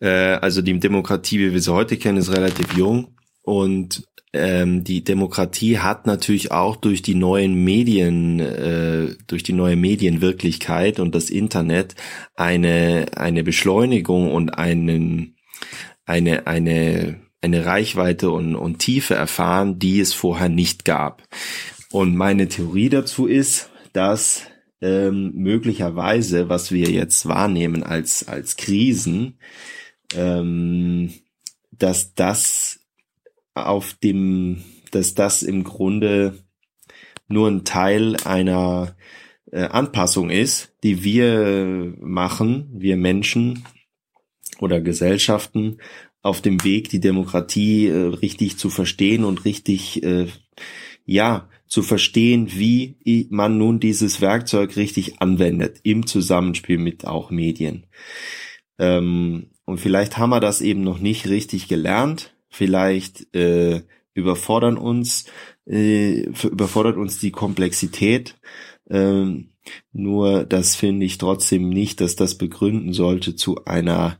Äh, 0.00 0.34
also 0.34 0.62
die 0.62 0.78
Demokratie, 0.78 1.38
wie 1.38 1.52
wir 1.52 1.60
sie 1.60 1.72
heute 1.72 1.96
kennen, 1.96 2.18
ist 2.18 2.34
relativ 2.34 2.76
jung 2.76 3.16
und 3.42 4.08
ähm, 4.32 4.82
die 4.82 5.04
Demokratie 5.04 5.78
hat 5.78 6.06
natürlich 6.06 6.52
auch 6.52 6.76
durch 6.76 7.02
die 7.02 7.14
neuen 7.14 7.54
Medien, 7.64 8.40
äh, 8.40 9.14
durch 9.26 9.42
die 9.42 9.52
neue 9.52 9.76
Medienwirklichkeit 9.76 11.00
und 11.00 11.14
das 11.14 11.28
Internet 11.28 11.94
eine 12.34 13.06
eine 13.16 13.44
Beschleunigung 13.44 14.32
und 14.32 14.50
einen 14.50 15.36
eine 16.06 16.46
eine 16.46 17.20
eine 17.42 17.66
Reichweite 17.66 18.30
und, 18.30 18.54
und 18.54 18.78
Tiefe 18.78 19.14
erfahren, 19.14 19.78
die 19.78 20.00
es 20.00 20.14
vorher 20.14 20.48
nicht 20.48 20.84
gab. 20.84 21.24
Und 21.90 22.16
meine 22.16 22.48
Theorie 22.48 22.88
dazu 22.88 23.26
ist, 23.26 23.70
dass 23.92 24.44
ähm, 24.80 25.32
möglicherweise, 25.34 26.48
was 26.48 26.72
wir 26.72 26.88
jetzt 26.90 27.26
wahrnehmen 27.26 27.82
als 27.82 28.26
als 28.26 28.56
Krisen, 28.56 29.38
ähm, 30.14 31.12
dass 31.72 32.14
das 32.14 32.81
auf 33.54 33.94
dem, 33.94 34.62
dass 34.90 35.14
das 35.14 35.42
im 35.42 35.64
Grunde 35.64 36.38
nur 37.28 37.48
ein 37.48 37.64
Teil 37.64 38.16
einer 38.24 38.96
äh, 39.50 39.62
Anpassung 39.62 40.30
ist, 40.30 40.74
die 40.82 41.04
wir 41.04 41.94
machen, 42.00 42.68
wir 42.72 42.96
Menschen 42.96 43.64
oder 44.58 44.80
Gesellschaften 44.80 45.78
auf 46.22 46.40
dem 46.40 46.62
Weg, 46.64 46.88
die 46.88 47.00
Demokratie 47.00 47.88
äh, 47.88 48.06
richtig 48.06 48.58
zu 48.58 48.70
verstehen 48.70 49.24
und 49.24 49.44
richtig, 49.44 50.02
äh, 50.02 50.26
ja, 51.04 51.48
zu 51.66 51.82
verstehen, 51.82 52.52
wie 52.52 53.26
man 53.30 53.56
nun 53.56 53.80
dieses 53.80 54.20
Werkzeug 54.20 54.76
richtig 54.76 55.22
anwendet 55.22 55.80
im 55.84 56.06
Zusammenspiel 56.06 56.76
mit 56.76 57.06
auch 57.06 57.30
Medien. 57.30 57.86
Ähm, 58.78 59.52
und 59.64 59.78
vielleicht 59.78 60.18
haben 60.18 60.30
wir 60.30 60.40
das 60.40 60.60
eben 60.60 60.82
noch 60.82 60.98
nicht 60.98 61.28
richtig 61.28 61.68
gelernt 61.68 62.31
vielleicht 62.52 63.34
äh, 63.34 63.82
überfordern 64.14 64.76
uns, 64.76 65.24
äh, 65.66 66.20
überfordert 66.42 66.96
uns 66.96 67.18
die 67.18 67.32
Komplexität. 67.32 68.36
Ähm, 68.88 69.48
nur 69.92 70.44
das 70.44 70.76
finde 70.76 71.06
ich 71.06 71.18
trotzdem 71.18 71.68
nicht, 71.68 72.00
dass 72.00 72.14
das 72.14 72.36
begründen 72.36 72.92
sollte, 72.92 73.36
zu 73.36 73.64
einer 73.64 74.18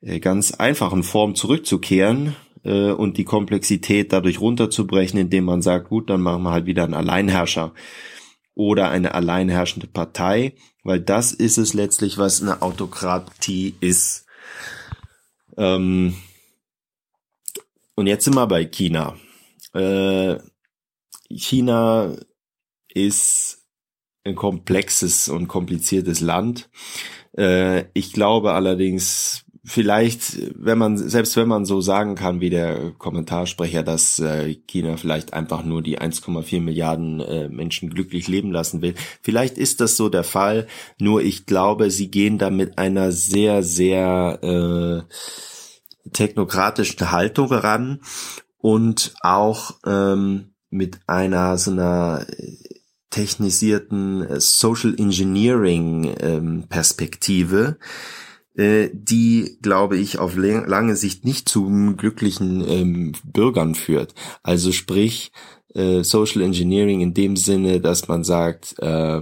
äh, 0.00 0.20
ganz 0.20 0.52
einfachen 0.52 1.02
Form 1.02 1.34
zurückzukehren 1.34 2.34
äh, 2.64 2.90
und 2.90 3.18
die 3.18 3.24
Komplexität 3.24 4.12
dadurch 4.12 4.40
runterzubrechen, 4.40 5.20
indem 5.20 5.44
man 5.44 5.62
sagt, 5.62 5.88
gut, 5.88 6.10
dann 6.10 6.22
machen 6.22 6.42
wir 6.42 6.50
halt 6.50 6.66
wieder 6.66 6.84
einen 6.84 6.94
Alleinherrscher 6.94 7.72
oder 8.54 8.90
eine 8.90 9.14
alleinherrschende 9.14 9.86
Partei, 9.86 10.54
weil 10.82 11.00
das 11.00 11.32
ist 11.32 11.56
es 11.56 11.72
letztlich, 11.72 12.18
was 12.18 12.42
eine 12.42 12.62
Autokratie 12.62 13.74
ist. 13.80 14.26
Ähm, 15.56 16.14
und 18.00 18.06
jetzt 18.06 18.24
sind 18.24 18.34
wir 18.34 18.46
bei 18.46 18.64
China. 18.64 19.14
Äh, 19.74 20.38
China 21.28 22.16
ist 22.88 23.58
ein 24.24 24.34
komplexes 24.34 25.28
und 25.28 25.48
kompliziertes 25.48 26.20
Land. 26.20 26.70
Äh, 27.36 27.84
ich 27.92 28.14
glaube 28.14 28.52
allerdings, 28.52 29.44
vielleicht, 29.64 30.38
wenn 30.56 30.78
man, 30.78 30.96
selbst 30.96 31.36
wenn 31.36 31.46
man 31.46 31.66
so 31.66 31.82
sagen 31.82 32.14
kann, 32.14 32.40
wie 32.40 32.48
der 32.48 32.92
Kommentarsprecher, 32.96 33.82
dass 33.82 34.18
äh, 34.18 34.54
China 34.66 34.96
vielleicht 34.96 35.34
einfach 35.34 35.62
nur 35.62 35.82
die 35.82 36.00
1,4 36.00 36.58
Milliarden 36.62 37.20
äh, 37.20 37.48
Menschen 37.50 37.90
glücklich 37.90 38.28
leben 38.28 38.50
lassen 38.50 38.80
will, 38.80 38.94
vielleicht 39.20 39.58
ist 39.58 39.82
das 39.82 39.98
so 39.98 40.08
der 40.08 40.24
Fall. 40.24 40.66
Nur 40.98 41.22
ich 41.22 41.44
glaube, 41.44 41.90
sie 41.90 42.10
gehen 42.10 42.38
da 42.38 42.48
mit 42.48 42.78
einer 42.78 43.12
sehr, 43.12 43.62
sehr 43.62 44.38
äh, 45.06 45.14
technokratischen 46.12 47.10
Haltung 47.10 47.52
ran 47.52 48.00
und 48.58 49.14
auch 49.20 49.78
ähm, 49.86 50.52
mit 50.70 51.00
einer 51.06 51.58
so 51.58 51.70
einer 51.70 52.26
technisierten 53.10 54.22
äh, 54.22 54.40
Social 54.40 54.94
Engineering 54.96 56.14
ähm, 56.20 56.64
Perspektive, 56.68 57.78
äh, 58.54 58.88
die, 58.92 59.58
glaube 59.62 59.98
ich, 59.98 60.18
auf 60.18 60.36
lange 60.36 60.96
Sicht 60.96 61.24
nicht 61.24 61.48
zu 61.48 61.94
glücklichen 61.96 62.64
ähm, 62.68 63.12
Bürgern 63.24 63.74
führt. 63.74 64.14
Also 64.42 64.72
sprich, 64.72 65.32
äh, 65.74 66.02
Social 66.02 66.42
Engineering 66.42 67.00
in 67.00 67.14
dem 67.14 67.36
Sinne, 67.36 67.80
dass 67.80 68.08
man 68.08 68.24
sagt, 68.24 68.76
äh, 68.78 69.20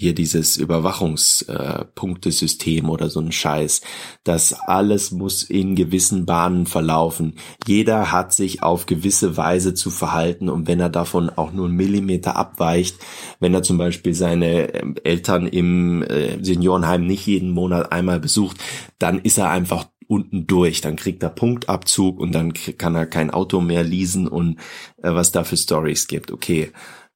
hier 0.00 0.14
dieses 0.14 0.56
Überwachungspunktesystem 0.56 2.86
äh, 2.86 2.88
oder 2.88 3.10
so 3.10 3.20
ein 3.20 3.32
Scheiß. 3.32 3.82
Das 4.24 4.54
alles 4.54 5.10
muss 5.10 5.42
in 5.42 5.76
gewissen 5.76 6.24
Bahnen 6.24 6.64
verlaufen. 6.64 7.34
Jeder 7.66 8.10
hat 8.10 8.32
sich 8.32 8.62
auf 8.62 8.86
gewisse 8.86 9.36
Weise 9.36 9.74
zu 9.74 9.90
verhalten 9.90 10.48
und 10.48 10.66
wenn 10.66 10.80
er 10.80 10.88
davon 10.88 11.28
auch 11.28 11.52
nur 11.52 11.66
einen 11.66 11.76
Millimeter 11.76 12.36
abweicht, 12.36 12.96
wenn 13.40 13.52
er 13.52 13.62
zum 13.62 13.76
Beispiel 13.76 14.14
seine 14.14 14.74
ähm, 14.74 14.94
Eltern 15.04 15.46
im 15.46 16.02
äh, 16.02 16.42
Seniorenheim 16.42 17.06
nicht 17.06 17.26
jeden 17.26 17.50
Monat 17.50 17.92
einmal 17.92 18.20
besucht, 18.20 18.56
dann 18.98 19.18
ist 19.18 19.36
er 19.36 19.50
einfach 19.50 19.84
unten 20.06 20.46
durch, 20.46 20.80
dann 20.80 20.96
kriegt 20.96 21.22
er 21.22 21.28
Punktabzug 21.28 22.18
und 22.18 22.34
dann 22.34 22.54
kann 22.54 22.94
er 22.94 23.04
kein 23.06 23.30
Auto 23.30 23.60
mehr 23.60 23.84
leasen 23.84 24.26
und 24.26 24.56
äh, 25.02 25.12
was 25.12 25.30
da 25.30 25.44
für 25.44 25.58
Stories 25.58 26.08
gibt. 26.08 26.32
Okay. 26.32 26.72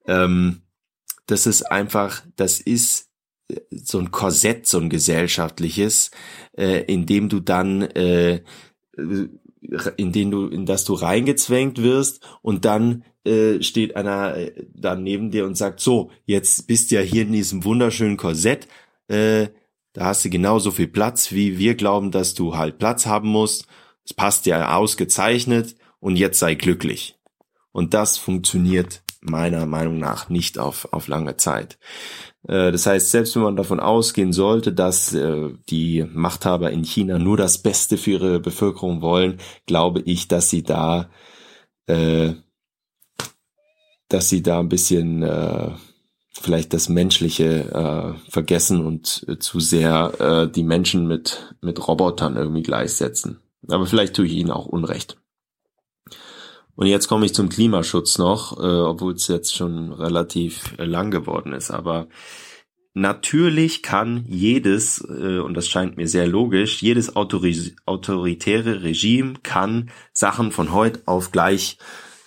Ähm, 0.07 0.64
das 1.27 1.47
ist 1.47 1.63
einfach, 1.63 2.23
das 2.37 2.61
ist 2.61 3.11
äh, 3.49 3.61
so 3.71 3.99
ein 3.99 4.11
Korsett, 4.11 4.67
so 4.67 4.79
ein 4.79 4.91
gesellschaftliches, 4.91 6.11
äh, 6.57 6.85
in 6.85 7.07
dem 7.07 7.29
du 7.29 7.41
dann, 7.41 7.83
äh, 7.83 8.43
äh, 8.97 9.29
in 9.97 10.13
den 10.13 10.31
du, 10.31 10.47
in 10.49 10.67
das 10.67 10.85
du 10.85 10.95
reingezwängt 10.95 11.83
wirst 11.83 12.27
und 12.43 12.65
dann 12.65 13.05
äh, 13.25 13.63
steht 13.63 13.97
einer 13.97 14.37
äh, 14.37 14.53
da 14.75 14.95
neben 14.95 15.31
dir 15.31 15.47
und 15.47 15.57
sagt, 15.57 15.81
so, 15.81 16.11
jetzt 16.27 16.67
bist 16.67 16.91
du 16.91 16.97
ja 16.97 17.01
hier 17.01 17.23
in 17.23 17.33
diesem 17.33 17.65
wunderschönen 17.65 18.19
Korsett, 18.19 18.69
äh, 19.09 19.49
da 19.95 20.07
hast 20.07 20.25
du 20.25 20.31
genauso 20.31 20.73
viel 20.73 20.89
Platz, 20.89 21.31
wie 21.33 21.57
wir 21.57 21.77
glauben, 21.77 22.11
dass 22.11 22.35
du 22.35 22.57
halt 22.57 22.79
Platz 22.79 23.07
haben 23.07 23.29
musst. 23.29 23.67
Es 24.05 24.13
passt 24.13 24.45
ja 24.45 24.75
ausgezeichnet 24.77 25.77
und 26.01 26.17
jetzt 26.17 26.41
sei 26.41 26.55
glücklich. 26.57 27.17
Und 27.71 27.95
das 27.95 28.19
funktioniert 28.19 29.04
meiner 29.25 29.67
Meinung 29.67 29.99
nach 29.99 30.29
nicht 30.29 30.59
auf, 30.59 30.89
auf 30.93 31.09
lange 31.09 31.37
Zeit. 31.37 31.79
Äh, 32.47 32.73
das 32.73 32.87
heißt, 32.87 33.11
selbst 33.11 33.35
wenn 33.35 33.43
man 33.43 33.57
davon 33.57 33.81
ausgehen 33.81 34.33
sollte, 34.33 34.73
dass 34.73 35.15
äh, 35.15 35.51
die 35.69 36.05
Machthaber 36.13 36.71
in 36.71 36.85
China 36.85 37.19
nur 37.19 37.37
das 37.37 37.59
Beste 37.59 37.97
für 37.97 38.13
ihre 38.13 38.41
Bevölkerung 38.41 39.01
wollen, 39.03 39.39
glaube 39.67 40.01
ich, 40.01 40.29
dass 40.29 40.51
sie 40.51 40.63
da, 40.63 41.11
äh, 41.87 42.35
dass 44.09 44.29
sie 44.29 44.43
da 44.43 44.61
ein 44.61 44.69
bisschen 44.69 45.27
vielleicht 46.31 46.75
das 46.75 46.89
Menschliche 46.89 48.17
vergessen 48.29 48.85
und 48.85 49.27
zu 49.41 49.61
sehr 49.61 50.47
die 50.55 50.63
Menschen 50.63 51.09
mit 51.09 51.57
mit 51.63 51.89
Robotern 51.89 52.37
irgendwie 52.37 52.63
gleichsetzen. 52.63 53.41
Aber 53.67 53.87
vielleicht 53.87 54.15
tue 54.15 54.27
ich 54.27 54.35
ihnen 54.35 54.51
auch 54.51 54.67
Unrecht. 54.67 55.17
Und 56.77 56.87
jetzt 56.87 57.09
komme 57.09 57.27
ich 57.27 57.35
zum 57.35 57.49
Klimaschutz 57.49 58.19
noch, 58.19 58.59
äh, 58.59 58.63
obwohl 58.63 59.15
es 59.15 59.29
jetzt 59.29 59.55
schon 59.55 59.93
relativ 59.93 60.75
äh, 60.79 60.85
lang 60.85 61.11
geworden 61.11 61.53
ist. 61.53 61.71
Aber 61.71 62.09
natürlich 62.95 63.83
kann 63.83 64.25
jedes, 64.29 65.01
äh, 65.09 65.39
und 65.39 65.55
das 65.55 65.69
scheint 65.69 65.97
mir 65.97 66.09
sehr 66.09 66.27
logisch, 66.27 66.83
jedes 66.83 67.15
autori 67.15 67.75
autoritäre 67.87 68.83
Regime 68.83 69.35
kann 69.43 69.91
Sachen 70.13 70.51
von 70.51 70.73
heute 70.73 71.03
auf 71.07 71.31
gleich 71.31 71.79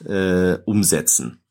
äh, 0.05 0.57
umsetzen. 0.65 1.41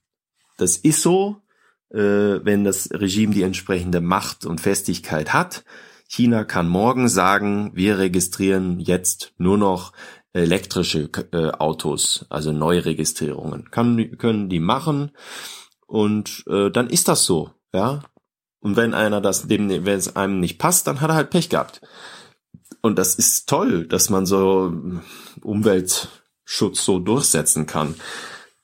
Das 0.57 0.79
ist 0.79 1.03
so, 1.03 1.43
äh, 1.91 1.99
wenn 1.99 2.65
das 2.65 2.91
Regime 2.93 3.35
die 3.35 3.43
entsprechende 3.43 4.01
Macht 4.01 4.47
und 4.47 4.61
Festigkeit 4.61 5.35
hat. 5.35 5.65
China 6.09 6.45
kann 6.45 6.69
morgen 6.69 7.09
sagen, 7.09 7.73
wir 7.75 7.99
registrieren 7.99 8.79
jetzt 8.79 9.35
nur 9.39 9.59
noch 9.59 9.93
elektrische 10.37 11.11
äh, 11.33 11.51
Autos, 11.53 12.27
also 12.29 12.53
Neuregistrierungen. 12.53 13.71
Kann, 13.71 14.17
können 14.19 14.49
die 14.49 14.61
machen 14.61 15.13
und 15.87 16.45
äh, 16.49 16.71
dann 16.71 16.89
ist 16.89 17.09
das 17.09 17.25
so, 17.25 17.51
ja. 17.73 18.03
Und 18.61 18.77
wenn 18.77 18.95
einer 18.95 19.21
das, 19.21 19.47
dem, 19.47 19.69
wenn 19.69 19.99
es 19.99 20.17
einem 20.17 20.41
nicht 20.41 20.59
passt, 20.59 20.87
dann 20.87 21.01
hat 21.01 21.11
er 21.11 21.15
halt 21.15 21.31
Pech 21.31 21.49
gehabt. 21.49 21.81
Und 22.81 22.99
das 22.99 23.15
ist 23.15 23.49
toll, 23.49 23.87
dass 23.87 24.11
man 24.11 24.27
so 24.27 24.73
Umweltschutz 25.43 26.85
so 26.85 26.99
durchsetzen 26.99 27.67
kann. 27.67 27.95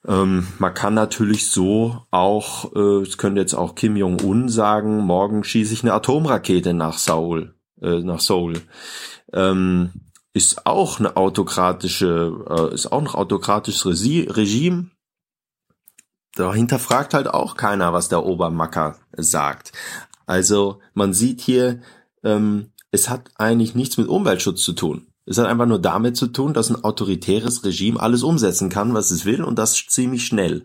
Ähm, 0.06 0.48
man 0.58 0.74
kann 0.74 0.94
natürlich 0.94 1.50
so 1.50 2.02
auch, 2.10 2.74
äh, 2.74 3.02
es 3.02 3.18
könnte 3.18 3.40
jetzt 3.40 3.54
auch 3.54 3.76
Kim 3.76 3.96
Jong-un 3.96 4.48
sagen, 4.48 4.98
morgen 4.98 5.44
schieße 5.44 5.72
ich 5.72 5.82
eine 5.84 5.94
Atomrakete 5.94 6.74
nach 6.74 6.98
Seoul, 6.98 7.54
äh, 7.80 8.00
nach 8.00 8.20
Seoul. 8.20 8.54
Ähm, 9.32 9.92
ist 10.34 10.66
auch 10.66 10.98
eine 10.98 11.16
autokratische, 11.16 12.44
äh, 12.48 12.74
ist 12.74 12.90
auch 12.90 13.00
ein 13.00 13.08
autokratisches 13.08 13.84
Regime. 13.84 14.90
Dahinter 16.34 16.78
fragt 16.78 17.12
halt 17.12 17.28
auch 17.28 17.56
keiner, 17.56 17.92
was 17.92 18.08
der 18.08 18.24
Obermacker 18.24 18.96
sagt. 19.16 19.72
Also 20.24 20.80
man 20.94 21.12
sieht 21.12 21.42
hier, 21.42 21.82
ähm, 22.22 22.72
es 22.90 23.10
hat 23.10 23.30
eigentlich 23.36 23.74
nichts 23.74 23.98
mit 23.98 24.08
Umweltschutz 24.08 24.62
zu 24.62 24.72
tun. 24.72 25.08
Es 25.26 25.38
hat 25.38 25.46
einfach 25.46 25.66
nur 25.66 25.78
damit 25.78 26.16
zu 26.16 26.26
tun, 26.28 26.52
dass 26.54 26.70
ein 26.70 26.82
autoritäres 26.82 27.64
Regime 27.64 28.00
alles 28.00 28.22
umsetzen 28.22 28.70
kann, 28.70 28.94
was 28.94 29.10
es 29.10 29.24
will, 29.24 29.44
und 29.44 29.58
das 29.58 29.86
ziemlich 29.86 30.26
schnell. 30.26 30.64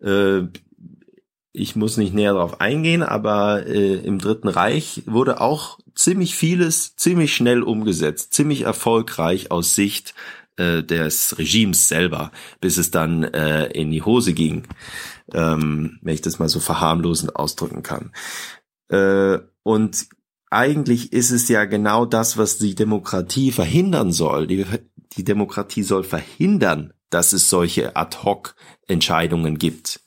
Äh, 0.00 0.44
ich 1.52 1.76
muss 1.76 1.96
nicht 1.96 2.14
näher 2.14 2.34
darauf 2.34 2.60
eingehen, 2.60 3.02
aber 3.02 3.66
äh, 3.66 3.94
im 3.96 4.18
Dritten 4.18 4.48
Reich 4.48 5.02
wurde 5.06 5.40
auch 5.40 5.78
ziemlich 5.94 6.34
vieles 6.34 6.96
ziemlich 6.96 7.34
schnell 7.34 7.62
umgesetzt, 7.62 8.32
ziemlich 8.32 8.62
erfolgreich 8.62 9.50
aus 9.50 9.74
Sicht 9.74 10.14
äh, 10.56 10.82
des 10.82 11.38
Regimes 11.38 11.88
selber, 11.88 12.32
bis 12.60 12.78
es 12.78 12.90
dann 12.90 13.22
äh, 13.22 13.66
in 13.66 13.90
die 13.90 14.02
Hose 14.02 14.32
ging, 14.32 14.64
ähm, 15.32 15.98
wenn 16.02 16.14
ich 16.14 16.22
das 16.22 16.38
mal 16.38 16.48
so 16.48 16.60
verharmlosend 16.60 17.36
ausdrücken 17.36 17.82
kann. 17.82 18.12
Äh, 18.88 19.38
und 19.62 20.06
eigentlich 20.50 21.12
ist 21.12 21.30
es 21.30 21.48
ja 21.48 21.64
genau 21.64 22.04
das, 22.06 22.36
was 22.36 22.58
die 22.58 22.74
Demokratie 22.74 23.52
verhindern 23.52 24.12
soll. 24.12 24.46
Die, 24.46 24.66
die 25.16 25.24
Demokratie 25.24 25.82
soll 25.82 26.04
verhindern, 26.04 26.92
dass 27.14 27.32
es 27.32 27.48
solche 27.48 27.96
Ad-hoc-Entscheidungen 27.96 29.58
gibt 29.58 30.00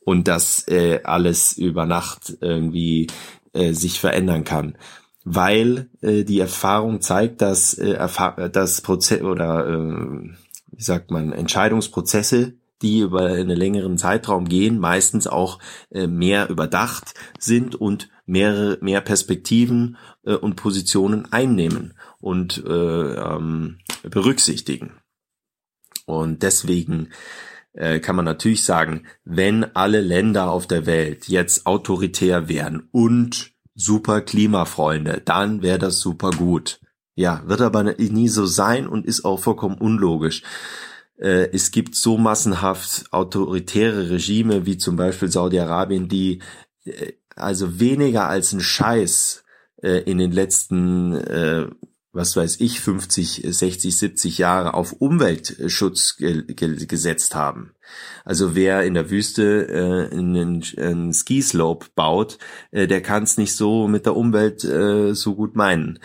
und 0.00 0.28
dass 0.28 0.66
äh, 0.68 1.00
alles 1.04 1.56
über 1.56 1.86
Nacht 1.86 2.36
irgendwie 2.40 3.08
äh, 3.52 3.72
sich 3.72 4.00
verändern 4.00 4.44
kann, 4.44 4.76
weil 5.24 5.88
äh, 6.00 6.24
die 6.24 6.40
Erfahrung 6.40 7.00
zeigt, 7.00 7.42
dass 7.42 7.74
äh, 7.74 7.92
Erfahr 7.92 8.48
das 8.48 8.80
Prozess 8.80 9.22
oder 9.22 9.66
äh, 9.66 10.30
wie 10.72 10.82
sagt 10.82 11.10
man 11.10 11.32
Entscheidungsprozesse 11.32 12.54
die 12.82 12.98
über 13.00 13.26
einen 13.26 13.56
längeren 13.56 13.96
Zeitraum 13.96 14.48
gehen, 14.48 14.78
meistens 14.78 15.26
auch 15.26 15.58
äh, 15.90 16.06
mehr 16.06 16.50
überdacht 16.50 17.14
sind 17.38 17.76
und 17.76 18.10
mehrere 18.26 18.78
mehr 18.80 19.00
Perspektiven 19.00 19.96
äh, 20.24 20.34
und 20.34 20.56
Positionen 20.56 21.32
einnehmen 21.32 21.94
und 22.20 22.62
äh, 22.66 23.14
ähm, 23.14 23.78
berücksichtigen. 24.02 24.92
Und 26.06 26.42
deswegen 26.42 27.08
äh, 27.72 28.00
kann 28.00 28.16
man 28.16 28.24
natürlich 28.24 28.64
sagen, 28.64 29.04
wenn 29.24 29.64
alle 29.74 30.00
Länder 30.00 30.50
auf 30.50 30.66
der 30.66 30.86
Welt 30.86 31.28
jetzt 31.28 31.66
autoritär 31.66 32.48
wären 32.48 32.88
und 32.92 33.52
super 33.74 34.20
Klimafreunde, 34.20 35.22
dann 35.24 35.62
wäre 35.62 35.78
das 35.78 36.00
super 36.00 36.30
gut. 36.30 36.80
Ja, 37.14 37.42
wird 37.46 37.60
aber 37.60 37.82
nie 37.82 38.28
so 38.28 38.46
sein 38.46 38.86
und 38.86 39.06
ist 39.06 39.24
auch 39.24 39.38
vollkommen 39.38 39.78
unlogisch. 39.78 40.42
Äh, 41.18 41.50
es 41.52 41.70
gibt 41.70 41.94
so 41.94 42.18
massenhaft 42.18 43.04
autoritäre 43.12 44.10
Regime 44.10 44.66
wie 44.66 44.78
zum 44.78 44.96
Beispiel 44.96 45.30
Saudi-Arabien, 45.30 46.08
die 46.08 46.40
äh, 46.84 47.12
also 47.36 47.80
weniger 47.80 48.28
als 48.28 48.52
ein 48.52 48.60
Scheiß 48.60 49.44
äh, 49.82 49.98
in 50.02 50.18
den 50.18 50.32
letzten 50.32 51.14
was 52.12 52.36
weiß 52.36 52.60
ich, 52.60 52.80
50, 52.80 53.42
60, 53.48 53.96
70 53.96 54.38
Jahre 54.38 54.74
auf 54.74 54.92
Umweltschutz 54.92 56.16
ge 56.16 56.44
ge 56.46 56.86
gesetzt 56.86 57.34
haben. 57.34 57.74
Also 58.24 58.54
wer 58.54 58.84
in 58.84 58.94
der 58.94 59.10
Wüste 59.10 59.66
äh, 59.68 60.14
einen, 60.14 60.62
einen 60.76 61.12
Skislope 61.12 61.86
baut, 61.94 62.38
äh, 62.70 62.86
der 62.86 63.00
kann 63.00 63.22
es 63.22 63.38
nicht 63.38 63.56
so 63.56 63.88
mit 63.88 64.06
der 64.06 64.16
Umwelt 64.16 64.62
äh, 64.64 65.14
so 65.14 65.34
gut 65.34 65.56
meinen. 65.56 65.98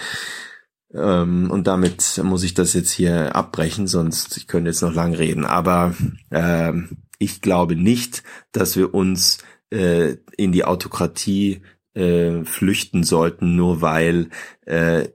Ähm, 0.93 1.51
und 1.51 1.67
damit 1.67 2.22
muss 2.23 2.43
ich 2.43 2.53
das 2.53 2.73
jetzt 2.73 2.91
hier 2.91 3.35
abbrechen, 3.35 3.88
sonst 3.88 4.38
ich 4.38 4.47
könnte 4.47 4.69
jetzt 4.69 4.81
noch 4.81 4.93
lang 4.93 5.13
reden. 5.13 5.45
Aber 5.45 5.93
äh, 6.29 6.72
ich 7.19 7.41
glaube 7.41 7.75
nicht, 7.75 8.23
dass 8.53 8.77
wir 8.77 8.93
uns 8.93 9.40
äh, 9.72 10.15
in 10.38 10.53
die 10.53 10.63
Autokratie 10.63 11.61
äh, 11.93 12.43
flüchten 12.45 13.03
sollten, 13.03 13.56
nur 13.56 13.81
weil 13.81 14.29
äh, 14.65 15.09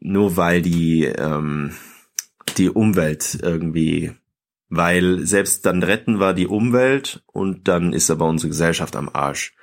nur 0.00 0.36
weil 0.36 0.62
die 0.62 1.04
ähm, 1.04 1.72
die 2.56 2.70
Umwelt 2.70 3.38
irgendwie 3.42 4.12
Weil 4.68 5.26
selbst 5.26 5.66
dann 5.66 5.82
retten 5.82 6.18
wir 6.18 6.32
die 6.32 6.46
Umwelt 6.46 7.22
und 7.26 7.68
dann 7.68 7.92
ist 7.92 8.10
aber 8.10 8.26
unsere 8.26 8.48
Gesellschaft 8.48 8.96
am 8.96 9.10
Arsch. 9.12 9.54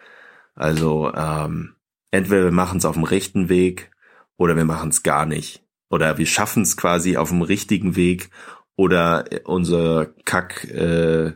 Also 0.53 1.11
ähm, 1.15 1.75
entweder 2.11 2.43
wir 2.45 2.51
machen 2.51 2.77
es 2.77 2.85
auf 2.85 2.95
dem 2.95 3.05
rechten 3.05 3.49
Weg 3.49 3.91
oder 4.37 4.55
wir 4.55 4.65
machen 4.65 4.89
es 4.89 5.01
gar 5.01 5.25
nicht. 5.25 5.63
Oder 5.89 6.19
wir 6.19 6.27
schaffen 6.27 6.61
es 6.63 6.77
quasi 6.77 7.17
auf 7.17 7.29
dem 7.29 7.41
richtigen 7.41 7.95
Weg 7.95 8.29
oder 8.75 9.25
unser 9.45 10.07
Kack 10.25 10.65
äh, 10.65 11.33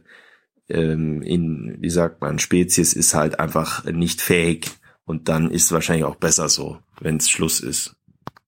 ähm, 0.69 1.21
in, 1.23 1.77
wie 1.79 1.89
sagt 1.89 2.21
man, 2.21 2.39
Spezies 2.39 2.93
ist 2.93 3.15
halt 3.15 3.39
einfach 3.39 3.85
nicht 3.85 4.21
fähig 4.21 4.69
und 5.05 5.29
dann 5.29 5.49
ist 5.49 5.65
es 5.65 5.71
wahrscheinlich 5.71 6.05
auch 6.05 6.15
besser 6.15 6.47
so, 6.47 6.77
wenn 7.01 7.17
es 7.17 7.29
Schluss 7.29 7.59
ist. 7.59 7.95